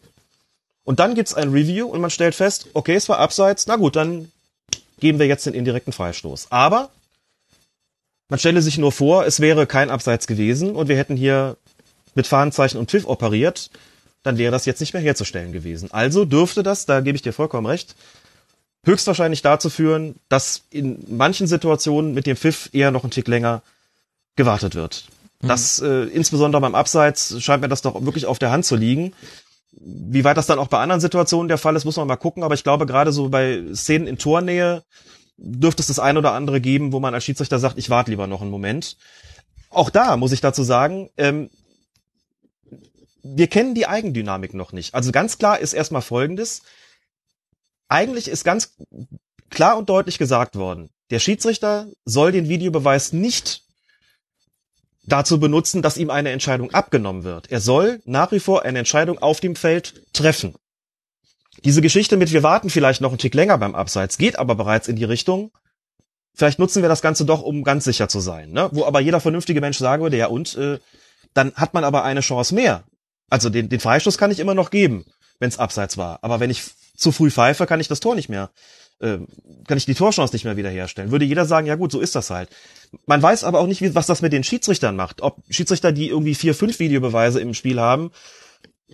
und 0.85 1.01
dann 1.01 1.15
gibt's 1.15 1.35
ein 1.35 1.51
Review 1.51 1.87
und 1.87 2.01
man 2.01 2.11
stellt 2.11 2.35
fest, 2.35 2.69
okay, 2.75 2.95
es 2.95 3.09
war 3.09 3.19
abseits, 3.19 3.67
na 3.67 3.77
gut, 3.77 3.97
dann 3.97 4.31
geben 5.01 5.19
wir 5.19 5.27
jetzt 5.27 5.47
den 5.47 5.55
indirekten 5.55 5.93
Freistoß. 5.93 6.49
Aber 6.51 6.91
man 8.29 8.39
stelle 8.39 8.63
sich 8.63 8.79
nur 8.79 8.93
vor, 8.93 9.27
es 9.27 9.41
wäre 9.41 9.67
kein 9.67 9.91
Abseits 9.91 10.27
gewesen 10.27 10.77
und 10.77 10.89
wir 10.89 10.97
hätten 10.97 11.17
hier 11.17 11.57
mit 12.15 12.27
Fahnenzeichen 12.27 12.79
und 12.79 12.91
Pfiff 12.91 13.07
operiert, 13.07 13.71
dann 14.23 14.39
wäre 14.39 14.53
das 14.53 14.67
jetzt 14.67 14.81
nicht 14.81 14.95
mehr 14.95 15.03
herzustellen 15.03 15.53
gewesen. 15.53 15.91
Also 15.91 16.25
dürfte 16.25 16.63
das, 16.63 16.87
da 16.87 17.01
gebe 17.01 17.17
ich 17.17 17.23
dir 17.23 17.33
vollkommen 17.33 17.67
recht, 17.67 17.95
höchstwahrscheinlich 18.85 19.43
dazu 19.43 19.71
führen, 19.71 20.17
dass 20.29 20.63
in 20.71 21.05
manchen 21.09 21.47
Situationen 21.47 22.15
mit 22.15 22.27
dem 22.27 22.37
Pfiff 22.37 22.71
eher 22.73 22.91
noch 22.91 23.05
ein 23.05 23.11
Tick 23.11 23.29
länger 23.29 23.63
gewartet 24.37 24.75
wird. 24.75 25.05
Mhm. 25.41 25.49
Das 25.49 25.81
äh, 25.81 26.05
insbesondere 26.05 26.61
beim 26.61 26.75
Abseits 26.75 27.43
scheint 27.43 27.63
mir 27.63 27.69
das 27.69 27.83
doch 27.83 28.05
wirklich 28.05 28.27
auf 28.27 28.39
der 28.39 28.51
Hand 28.51 28.65
zu 28.65 28.77
liegen. 28.77 29.13
Wie 29.81 30.25
weit 30.25 30.37
das 30.37 30.47
dann 30.47 30.59
auch 30.59 30.69
bei 30.69 30.79
anderen 30.79 31.01
Situationen 31.01 31.49
der 31.49 31.59
Fall 31.59 31.77
ist, 31.77 31.85
muss 31.85 31.97
man 31.97 32.07
mal 32.07 32.17
gucken. 32.17 32.43
Aber 32.43 32.55
ich 32.55 32.65
glaube, 32.65 32.87
gerade 32.87 33.13
so 33.13 33.29
bei 33.29 33.63
Szenen 33.75 34.07
in 34.07 34.19
Tornähe 34.19 34.85
dürfte 35.37 35.83
es 35.83 35.89
das 35.89 35.99
ein 35.99 36.17
oder 36.17 36.33
andere 36.33 36.61
geben, 36.61 36.93
wo 36.93 37.01
man 37.01 37.15
als 37.15 37.25
Schiedsrichter 37.25 37.59
sagt, 37.59 37.79
ich 37.79 37.91
warte 37.91 38.11
lieber 38.11 38.27
noch 38.27 38.41
einen 38.41 38.51
Moment. 38.51 38.97
Auch 39.71 39.91
da 39.91 40.17
muss 40.17 40.33
ich 40.33 40.41
dazu 40.41 40.63
sagen, 40.63 41.11
ähm, 41.17 41.51
wir 43.23 43.49
kennen 43.49 43.75
die 43.75 43.87
Eigendynamik 43.87 44.55
noch 44.55 44.73
nicht. 44.73 44.95
Also 44.95 45.11
ganz 45.11 45.39
klar 45.39 45.59
ist 45.59 45.73
erstmal 45.73 46.03
Folgendes. 46.03 46.63
Eigentlich 47.89 48.29
ist 48.29 48.45
ganz 48.45 48.77
klar 49.51 49.77
und 49.77 49.89
deutlich 49.89 50.19
gesagt 50.19 50.57
worden, 50.57 50.91
der 51.11 51.19
Schiedsrichter 51.19 51.89
soll 52.05 52.33
den 52.33 52.49
Videobeweis 52.49 53.13
nicht 53.13 53.64
dazu 55.07 55.39
benutzen, 55.39 55.83
dass 55.83 55.97
ihm 55.97 56.11
eine 56.11 56.31
Entscheidung 56.31 56.73
abgenommen 56.73 57.25
wird. 57.25 57.51
Er 57.51 57.61
soll 57.61 58.01
nach 58.05 58.33
wie 58.33 58.41
vor 58.41 58.65
eine 58.65 58.79
Entscheidung 58.79 59.19
auf 59.19 59.41
dem 59.41 59.57
Feld 59.57 60.03
treffen. 60.13 60.55
Diese 61.65 61.83
Geschichte 61.83 62.17
mit 62.17 62.33
wir 62.33 62.43
warten 62.43 62.71
vielleicht 62.71 63.01
noch 63.01 63.11
einen 63.11 63.19
Tick 63.19 63.35
länger 63.35 63.59
beim 63.59 63.75
Abseits 63.75 64.19
geht 64.19 64.39
aber 64.39 64.55
bereits 64.55 64.89
in 64.89 64.97
die 64.97 65.05
Richtung, 65.05 65.51
vielleicht 66.35 66.59
nutzen 66.59 66.83
wir 66.83 66.89
das 66.89 67.03
Ganze 67.03 67.25
doch, 67.25 67.43
um 67.43 67.63
ganz 67.63 67.85
sicher 67.85 68.09
zu 68.09 68.21
sein. 68.21 68.51
Ne? 68.51 68.69
Wo 68.73 68.85
aber 68.85 69.01
jeder 69.01 69.21
vernünftige 69.21 69.61
Mensch 69.61 69.79
sagen 69.79 70.03
würde, 70.03 70.17
ja 70.17 70.27
und, 70.27 70.57
äh, 70.57 70.79
dann 71.33 71.55
hat 71.55 71.75
man 71.75 71.85
aber 71.85 72.05
eine 72.05 72.21
Chance 72.21 72.55
mehr. 72.55 72.85
Also 73.31 73.51
den, 73.51 73.69
den 73.69 73.81
Freistoß 73.81 74.19
kann 74.19 74.31
ich 74.31 74.39
immer 74.41 74.55
noch 74.55 74.71
geben, 74.71 75.05
wenn 75.39 75.49
es 75.49 75.59
Abseits 75.59 75.97
war. 75.97 76.19
Aber 76.23 76.41
wenn 76.41 76.51
ich 76.51 76.63
zu 76.97 77.13
früh 77.13 77.31
pfeife, 77.31 77.67
kann 77.67 77.81
ich 77.81 77.89
das 77.89 78.01
Tor 78.01 78.15
nicht 78.15 78.29
mehr, 78.29 78.51
äh, 79.01 79.19
kann 79.67 79.79
ich 79.79 79.87
die 79.87 79.95
Torchance 79.95 80.35
nicht 80.35 80.45
mehr 80.45 80.57
wiederherstellen. 80.57 81.11
Würde 81.11 81.25
jeder 81.25 81.47
sagen, 81.47 81.67
ja 81.67 81.75
gut, 81.75 81.93
so 81.93 82.01
ist 82.01 82.15
das 82.15 82.31
halt. 82.31 82.49
Man 83.07 83.23
weiß 83.23 83.45
aber 83.45 83.61
auch 83.61 83.67
nicht, 83.67 83.81
wie, 83.81 83.95
was 83.95 84.07
das 84.07 84.23
mit 84.23 84.33
den 84.33 84.45
Schiedsrichtern 84.45 84.97
macht. 84.97 85.23
Ob 85.23 85.43
Schiedsrichter, 85.51 85.93
die 85.93 86.09
irgendwie 86.09 86.35
vier, 86.35 86.55
fünf 86.55 86.79
Videobeweise 86.79 87.41
im 87.41 87.55
Spiel 87.55 87.81
haben, 87.81 88.11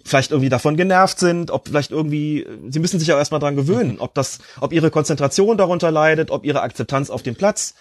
vielleicht 0.05 0.31
irgendwie 0.31 0.49
davon 0.49 0.77
genervt 0.77 1.19
sind, 1.19 1.51
ob 1.51 1.69
vielleicht 1.69 1.91
irgendwie, 1.91 2.47
sie 2.69 2.79
müssen 2.79 3.01
sich 3.01 3.13
auch 3.13 3.19
erstmal 3.19 3.41
dran 3.41 3.57
gewöhnen, 3.57 3.99
ob 3.99 4.15
das, 4.15 4.39
ob 4.61 4.73
ihre 4.73 4.91
Konzentration 4.91 5.59
darunter 5.59 5.91
leidet, 5.91 6.31
ob 6.31 6.45
ihre 6.45 6.63
Akzeptanz 6.63 7.11
auf 7.11 7.23
dem 7.23 7.35
Platz 7.35 7.75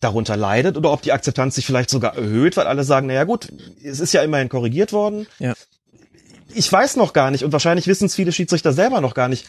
darunter 0.00 0.36
leidet 0.36 0.76
oder 0.76 0.92
ob 0.92 1.02
die 1.02 1.12
Akzeptanz 1.12 1.54
sich 1.54 1.66
vielleicht 1.66 1.90
sogar 1.90 2.16
erhöht, 2.16 2.56
weil 2.56 2.66
alle 2.66 2.84
sagen, 2.84 3.06
naja 3.06 3.24
gut, 3.24 3.48
es 3.82 4.00
ist 4.00 4.12
ja 4.12 4.22
immerhin 4.22 4.48
korrigiert 4.48 4.92
worden. 4.92 5.26
Ja. 5.38 5.54
Ich 6.54 6.70
weiß 6.70 6.96
noch 6.96 7.12
gar 7.12 7.30
nicht 7.30 7.44
und 7.44 7.52
wahrscheinlich 7.52 7.86
wissen 7.86 8.06
es 8.06 8.14
viele 8.14 8.32
Schiedsrichter 8.32 8.72
selber 8.72 9.00
noch 9.00 9.14
gar 9.14 9.28
nicht, 9.28 9.46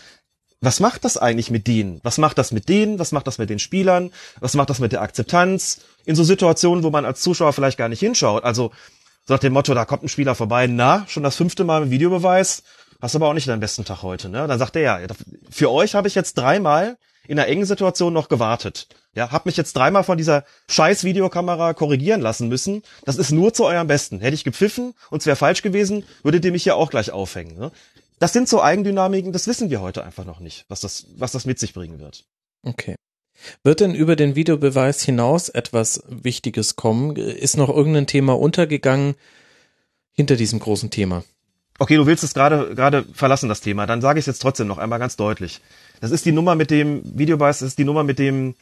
was 0.63 0.79
macht 0.79 1.03
das 1.03 1.17
eigentlich 1.17 1.51
mit 1.51 1.67
denen? 1.67 1.99
Was 2.03 2.17
macht 2.17 2.37
das 2.37 2.51
mit 2.53 2.69
denen? 2.69 2.97
Was 2.97 3.11
macht 3.11 3.27
das 3.27 3.37
mit 3.37 3.49
den 3.49 3.59
Spielern? 3.59 4.11
Was 4.39 4.53
macht 4.53 4.69
das 4.69 4.79
mit 4.79 4.93
der 4.93 5.01
Akzeptanz? 5.01 5.81
In 6.05 6.15
so 6.15 6.23
Situationen, 6.23 6.83
wo 6.83 6.89
man 6.89 7.03
als 7.05 7.21
Zuschauer 7.21 7.51
vielleicht 7.51 7.77
gar 7.77 7.89
nicht 7.89 7.99
hinschaut. 7.99 8.45
Also 8.45 8.71
so 9.25 9.33
nach 9.33 9.41
dem 9.41 9.53
Motto, 9.53 9.73
da 9.73 9.83
kommt 9.83 10.03
ein 10.03 10.09
Spieler 10.09 10.35
vorbei, 10.35 10.67
na, 10.67 11.05
schon 11.07 11.23
das 11.23 11.35
fünfte 11.35 11.63
Mal 11.63 11.81
mit 11.81 11.91
Videobeweis, 11.91 12.63
hast 13.01 13.15
aber 13.15 13.27
auch 13.27 13.33
nicht 13.33 13.47
deinen 13.47 13.59
besten 13.59 13.83
Tag 13.83 14.03
heute. 14.03 14.29
Ne? 14.29 14.47
Dann 14.47 14.59
sagt 14.59 14.75
er 14.77 14.81
ja, 14.81 14.99
für 15.49 15.69
euch 15.69 15.95
habe 15.95 16.07
ich 16.07 16.15
jetzt 16.15 16.37
dreimal 16.37 16.97
in 17.27 17.39
einer 17.39 17.47
engen 17.47 17.65
Situation 17.65 18.13
noch 18.13 18.29
gewartet. 18.29 18.87
Ja, 19.15 19.31
hab 19.31 19.45
mich 19.45 19.57
jetzt 19.57 19.73
dreimal 19.73 20.03
von 20.03 20.17
dieser 20.17 20.43
scheiß 20.69 21.03
Videokamera 21.03 21.73
korrigieren 21.73 22.19
lassen 22.19 22.47
müssen. 22.47 22.81
Das 23.05 23.17
ist 23.17 23.31
nur 23.31 23.53
zu 23.53 23.65
eurem 23.65 23.87
Besten. 23.87 24.19
Hätte 24.19 24.33
ich 24.33 24.43
gepfiffen 24.43 24.95
und 25.11 25.21
es 25.21 25.25
wäre 25.27 25.35
falsch 25.35 25.61
gewesen, 25.61 26.03
würdet 26.23 26.43
ihr 26.45 26.51
mich 26.51 26.65
ja 26.65 26.73
auch 26.73 26.89
gleich 26.89 27.11
aufhängen. 27.11 27.57
Ne? 27.57 27.71
Das 28.19 28.33
sind 28.33 28.47
so 28.47 28.61
Eigendynamiken, 28.61 29.33
das 29.33 29.47
wissen 29.47 29.69
wir 29.69 29.81
heute 29.81 30.03
einfach 30.03 30.25
noch 30.25 30.39
nicht, 30.39 30.65
was 30.69 30.81
das, 30.81 31.07
was 31.17 31.31
das 31.31 31.45
mit 31.45 31.59
sich 31.59 31.73
bringen 31.73 31.99
wird. 31.99 32.25
Okay. 32.63 32.95
Wird 33.63 33.79
denn 33.79 33.95
über 33.95 34.15
den 34.15 34.35
Videobeweis 34.35 35.01
hinaus 35.01 35.49
etwas 35.49 36.03
Wichtiges 36.07 36.75
kommen? 36.75 37.15
Ist 37.15 37.57
noch 37.57 37.69
irgendein 37.69 38.07
Thema 38.07 38.37
untergegangen 38.37 39.15
hinter 40.13 40.35
diesem 40.35 40.59
großen 40.59 40.91
Thema? 40.91 41.23
Okay, 41.79 41.95
du 41.97 42.05
willst 42.05 42.23
es 42.23 42.33
gerade 42.33 42.75
gerade 42.75 43.03
verlassen 43.13 43.49
das 43.49 43.61
Thema, 43.61 43.87
dann 43.87 44.01
sage 44.01 44.19
ich 44.19 44.23
es 44.23 44.27
jetzt 44.27 44.41
trotzdem 44.41 44.67
noch 44.67 44.77
einmal 44.77 44.99
ganz 44.99 45.15
deutlich. 45.15 45.59
Das 46.01 46.11
ist 46.11 46.25
die 46.25 46.31
Nummer 46.31 46.55
mit 46.55 46.69
dem 46.69 47.01
Videobeweis, 47.17 47.59
das 47.59 47.69
ist 47.69 47.79
die 47.79 47.83
Nummer 47.83 48.03
mit 48.03 48.19
dem 48.19 48.55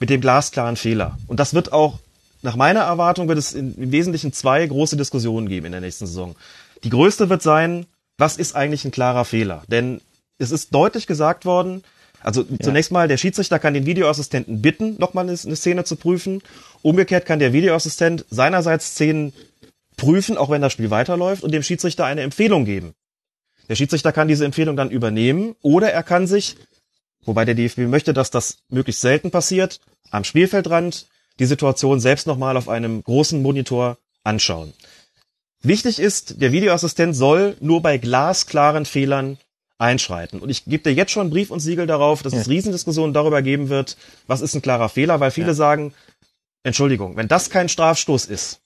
mit 0.00 0.10
dem 0.10 0.20
glasklaren 0.20 0.76
Fehler 0.76 1.16
und 1.28 1.38
das 1.40 1.54
wird 1.54 1.72
auch 1.72 2.00
nach 2.42 2.56
meiner 2.56 2.80
Erwartung 2.80 3.28
wird 3.28 3.38
es 3.38 3.52
im 3.52 3.92
Wesentlichen 3.92 4.32
zwei 4.32 4.66
große 4.66 4.96
Diskussionen 4.96 5.48
geben 5.48 5.66
in 5.66 5.72
der 5.72 5.80
nächsten 5.80 6.06
Saison. 6.06 6.36
Die 6.82 6.90
größte 6.90 7.28
wird 7.28 7.42
sein, 7.42 7.86
was 8.20 8.36
ist 8.36 8.54
eigentlich 8.54 8.84
ein 8.84 8.90
klarer 8.90 9.24
Fehler? 9.24 9.62
Denn 9.68 10.00
es 10.38 10.50
ist 10.50 10.74
deutlich 10.74 11.06
gesagt 11.06 11.44
worden, 11.44 11.82
also 12.22 12.42
ja. 12.42 12.58
zunächst 12.60 12.92
mal, 12.92 13.08
der 13.08 13.16
Schiedsrichter 13.16 13.58
kann 13.58 13.74
den 13.74 13.86
Videoassistenten 13.86 14.60
bitten, 14.60 14.96
nochmal 14.98 15.28
eine, 15.28 15.38
eine 15.42 15.56
Szene 15.56 15.84
zu 15.84 15.96
prüfen. 15.96 16.42
Umgekehrt 16.82 17.24
kann 17.24 17.38
der 17.38 17.52
Videoassistent 17.52 18.26
seinerseits 18.30 18.90
Szenen 18.90 19.32
prüfen, 19.96 20.36
auch 20.36 20.50
wenn 20.50 20.60
das 20.60 20.72
Spiel 20.72 20.90
weiterläuft, 20.90 21.42
und 21.42 21.52
dem 21.52 21.62
Schiedsrichter 21.62 22.04
eine 22.04 22.20
Empfehlung 22.20 22.64
geben. 22.64 22.94
Der 23.68 23.74
Schiedsrichter 23.76 24.12
kann 24.12 24.28
diese 24.28 24.44
Empfehlung 24.44 24.76
dann 24.76 24.90
übernehmen 24.90 25.54
oder 25.62 25.92
er 25.92 26.02
kann 26.02 26.26
sich, 26.26 26.56
wobei 27.24 27.44
der 27.44 27.54
DFB 27.54 27.80
möchte, 27.80 28.12
dass 28.12 28.30
das 28.30 28.58
möglichst 28.68 29.00
selten 29.00 29.30
passiert, 29.30 29.80
am 30.10 30.24
Spielfeldrand 30.24 31.06
die 31.38 31.46
Situation 31.46 32.00
selbst 32.00 32.26
nochmal 32.26 32.56
auf 32.56 32.68
einem 32.68 33.02
großen 33.02 33.40
Monitor 33.40 33.96
anschauen. 34.24 34.74
Wichtig 35.62 35.98
ist, 35.98 36.40
der 36.40 36.52
Videoassistent 36.52 37.14
soll 37.14 37.56
nur 37.60 37.82
bei 37.82 37.98
glasklaren 37.98 38.86
Fehlern 38.86 39.38
einschreiten. 39.78 40.40
Und 40.40 40.50
ich 40.50 40.64
gebe 40.64 40.82
dir 40.82 40.94
jetzt 40.94 41.12
schon 41.12 41.30
Brief 41.30 41.50
und 41.50 41.60
Siegel 41.60 41.86
darauf, 41.86 42.22
dass 42.22 42.32
Ja. 42.32 42.40
es 42.40 42.48
Riesendiskussionen 42.48 43.12
darüber 43.14 43.42
geben 43.42 43.68
wird, 43.68 43.96
was 44.26 44.40
ist 44.40 44.54
ein 44.54 44.62
klarer 44.62 44.88
Fehler, 44.88 45.20
weil 45.20 45.30
viele 45.30 45.48
Ja. 45.48 45.54
sagen, 45.54 45.94
Entschuldigung, 46.62 47.16
wenn 47.16 47.28
das 47.28 47.50
kein 47.50 47.68
Strafstoß 47.68 48.26
ist, 48.26 48.60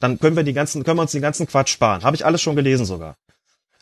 dann 0.00 0.18
können 0.18 0.36
wir 0.36 0.42
die 0.44 0.52
ganzen, 0.52 0.84
können 0.84 0.98
wir 0.98 1.02
uns 1.02 1.12
den 1.12 1.22
ganzen 1.22 1.46
Quatsch 1.46 1.70
sparen. 1.70 2.02
Habe 2.02 2.16
ich 2.16 2.24
alles 2.24 2.40
schon 2.42 2.56
gelesen 2.56 2.86
sogar. 2.86 3.16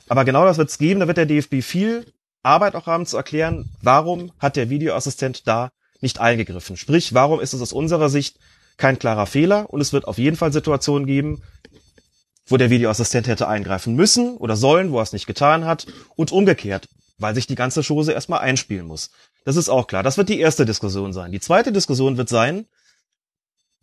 Aber 0.09 0.25
genau 0.25 0.45
das 0.45 0.57
wird 0.59 0.71
es 0.71 0.79
geben, 0.79 1.01
da 1.01 1.07
wird 1.09 1.17
der 1.19 1.27
DFB 1.27 1.63
viel 1.63 2.07
Arbeit 2.43 2.75
auch 2.75 2.87
haben 2.87 3.07
zu 3.07 3.17
erklären, 3.17 3.69
warum 3.83 4.33
hat 4.39 4.57
der 4.57 4.71
Videoassistent 4.71 5.47
da 5.47 5.71
nicht 6.01 6.21
eingegriffen. 6.21 6.77
Sprich, 6.77 7.13
warum 7.13 7.41
ist 7.41 7.55
es 7.55 7.61
aus 7.63 7.73
unserer 7.73 8.09
Sicht 8.09 8.37
kein 8.77 8.99
klarer 8.99 9.27
Fehler 9.27 9.69
und 9.71 9.81
es 9.81 9.93
wird 9.93 10.07
auf 10.07 10.19
jeden 10.19 10.37
Fall 10.37 10.53
Situationen 10.53 11.07
geben, 11.07 11.43
wo 12.47 12.57
der 12.57 12.71
Videoassistent 12.71 13.27
hätte 13.27 13.49
eingreifen 13.49 13.95
müssen 13.95 14.37
oder 14.37 14.57
sollen, 14.57 14.93
wo 14.93 14.99
er 14.99 15.03
es 15.03 15.13
nicht 15.13 15.27
getan 15.27 15.65
hat 15.65 15.87
und 16.15 16.33
umgekehrt, 16.33 16.89
weil 17.19 17.35
sich 17.35 17.47
die 17.47 17.55
ganze 17.55 17.83
Chose 17.83 18.13
erstmal 18.13 18.41
einspielen 18.41 18.87
muss. 18.87 19.11
Das 19.45 19.57
ist 19.57 19.69
auch 19.69 19.87
klar. 19.87 20.03
Das 20.03 20.19
wird 20.19 20.29
die 20.29 20.41
erste 20.41 20.67
Diskussion 20.67 21.13
sein. 21.13 21.33
Die 21.33 21.41
zweite 21.41 21.73
Diskussion 21.73 22.17
wird 22.17 22.29
sein, 22.29 22.67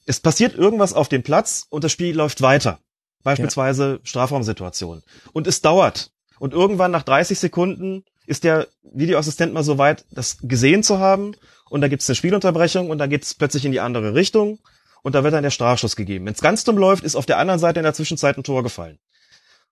es 0.05 0.19
passiert 0.19 0.55
irgendwas 0.55 0.93
auf 0.93 1.07
dem 1.07 1.23
Platz 1.23 1.65
und 1.69 1.83
das 1.83 1.91
Spiel 1.91 2.15
läuft 2.15 2.41
weiter. 2.41 2.79
Beispielsweise 3.23 4.01
Strafraumsituation. 4.03 5.01
Und 5.31 5.47
es 5.47 5.61
dauert. 5.61 6.11
Und 6.39 6.53
irgendwann 6.53 6.91
nach 6.91 7.03
30 7.03 7.39
Sekunden 7.39 8.03
ist 8.25 8.43
der 8.43 8.67
Videoassistent 8.83 9.53
mal 9.53 9.63
so 9.63 9.77
weit, 9.77 10.05
das 10.11 10.37
gesehen 10.41 10.83
zu 10.83 10.99
haben. 10.99 11.35
Und 11.69 11.81
da 11.81 11.87
gibt 11.87 12.01
es 12.01 12.09
eine 12.09 12.15
Spielunterbrechung 12.15 12.89
und 12.89 12.97
da 12.97 13.07
geht 13.07 13.23
es 13.23 13.33
plötzlich 13.33 13.65
in 13.65 13.71
die 13.71 13.79
andere 13.79 14.13
Richtung. 14.13 14.59
Und 15.03 15.15
da 15.15 15.23
wird 15.23 15.33
dann 15.33 15.43
der 15.43 15.51
Strafschuss 15.51 15.95
gegeben. 15.95 16.25
Wenn 16.25 16.33
es 16.33 16.41
ganz 16.41 16.63
dumm 16.63 16.77
läuft, 16.77 17.03
ist 17.03 17.15
auf 17.15 17.25
der 17.25 17.37
anderen 17.37 17.59
Seite 17.59 17.79
in 17.79 17.83
der 17.83 17.93
Zwischenzeit 17.93 18.37
ein 18.37 18.43
Tor 18.43 18.63
gefallen. 18.63 18.97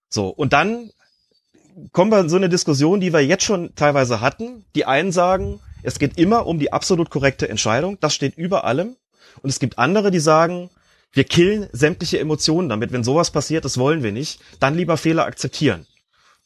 So, 0.09 0.27
und 0.27 0.53
dann 0.53 0.91
kommen 1.93 2.11
wir 2.11 2.19
in 2.19 2.29
so 2.29 2.35
eine 2.35 2.49
Diskussion, 2.49 2.99
die 2.99 3.13
wir 3.13 3.25
jetzt 3.25 3.45
schon 3.45 3.73
teilweise 3.75 4.21
hatten. 4.21 4.65
Die 4.75 4.85
einen 4.85 5.11
sagen, 5.11 5.61
es 5.83 5.99
geht 5.99 6.17
immer 6.17 6.45
um 6.45 6.59
die 6.59 6.73
absolut 6.73 7.09
korrekte 7.09 7.49
Entscheidung. 7.49 7.97
Das 8.01 8.13
steht 8.13 8.37
über 8.37 8.65
allem. 8.65 8.97
Und 9.41 9.49
es 9.49 9.59
gibt 9.59 9.79
andere, 9.79 10.11
die 10.11 10.19
sagen, 10.19 10.69
wir 11.13 11.23
killen 11.23 11.67
sämtliche 11.71 12.19
Emotionen 12.19 12.69
damit. 12.69 12.91
Wenn 12.91 13.03
sowas 13.03 13.31
passiert, 13.31 13.63
das 13.65 13.77
wollen 13.77 14.03
wir 14.03 14.11
nicht. 14.11 14.41
Dann 14.59 14.75
lieber 14.75 14.97
Fehler 14.97 15.25
akzeptieren. 15.25 15.87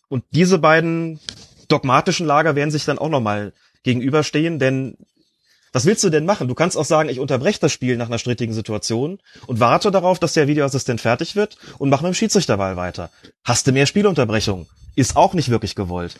Und 0.07 0.23
diese 0.31 0.59
beiden 0.59 1.19
dogmatischen 1.67 2.27
Lager 2.27 2.55
werden 2.55 2.72
sich 2.72 2.85
dann 2.85 2.99
auch 2.99 3.09
nochmal 3.09 3.53
gegenüberstehen, 3.83 4.59
denn 4.59 4.97
was 5.75 5.85
willst 5.85 6.05
du 6.05 6.09
denn 6.09 6.25
machen? 6.25 6.47
Du 6.47 6.55
kannst 6.55 6.77
auch 6.77 6.85
sagen, 6.85 7.09
ich 7.09 7.19
unterbreche 7.19 7.59
das 7.59 7.73
Spiel 7.73 7.97
nach 7.97 8.07
einer 8.07 8.17
strittigen 8.17 8.53
Situation 8.55 9.19
und 9.45 9.59
warte 9.59 9.91
darauf, 9.91 10.19
dass 10.19 10.31
der 10.31 10.47
Videoassistent 10.47 11.01
fertig 11.01 11.35
wird 11.35 11.57
und 11.79 11.89
mach 11.89 12.01
mit 12.01 12.13
dem 12.13 12.13
Schiedsrichterball 12.13 12.77
weiter. 12.77 13.11
Hast 13.43 13.67
du 13.67 13.73
mehr 13.73 13.85
Spielunterbrechung? 13.85 14.67
Ist 14.95 15.17
auch 15.17 15.33
nicht 15.33 15.49
wirklich 15.49 15.75
gewollt. 15.75 16.15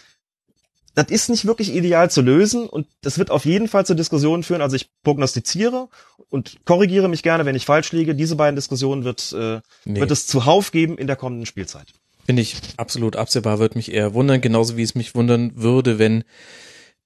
Das 0.94 1.08
ist 1.08 1.30
nicht 1.30 1.46
wirklich 1.46 1.74
ideal 1.74 2.12
zu 2.12 2.22
lösen 2.22 2.68
und 2.68 2.86
das 3.02 3.18
wird 3.18 3.32
auf 3.32 3.46
jeden 3.46 3.70
Fall 3.70 3.86
zu 3.86 3.96
Diskussionen 3.96 4.44
führen. 4.44 4.62
Also 4.62 4.76
ich 4.76 4.90
prognostiziere 5.04 5.88
und 6.30 6.58
korrigiere 6.66 7.08
mich 7.08 7.24
gerne, 7.24 7.46
wenn 7.46 7.56
ich 7.56 7.66
falsch 7.66 7.94
liege. 7.94 8.14
Diese 8.14 8.36
beiden 8.36 8.58
Diskussionen 8.58 9.06
wird, 9.06 9.32
äh, 9.32 9.62
Nee. 9.86 10.02
wird 10.02 10.12
es 10.12 10.28
zuhauf 10.28 10.72
geben 10.72 10.98
in 10.98 11.08
der 11.08 11.16
kommenden 11.16 11.46
Spielzeit. 11.46 11.88
Finde 12.26 12.42
ich 12.42 12.58
absolut 12.76 13.16
absehbar, 13.16 13.60
würde 13.60 13.78
mich 13.78 13.94
eher 13.94 14.14
wundern, 14.14 14.42
genauso 14.42 14.76
wie 14.76 14.84
es 14.84 14.96
mich 14.96 15.16
wundern 15.16 15.54
würde, 15.56 15.98
wenn 15.98 16.26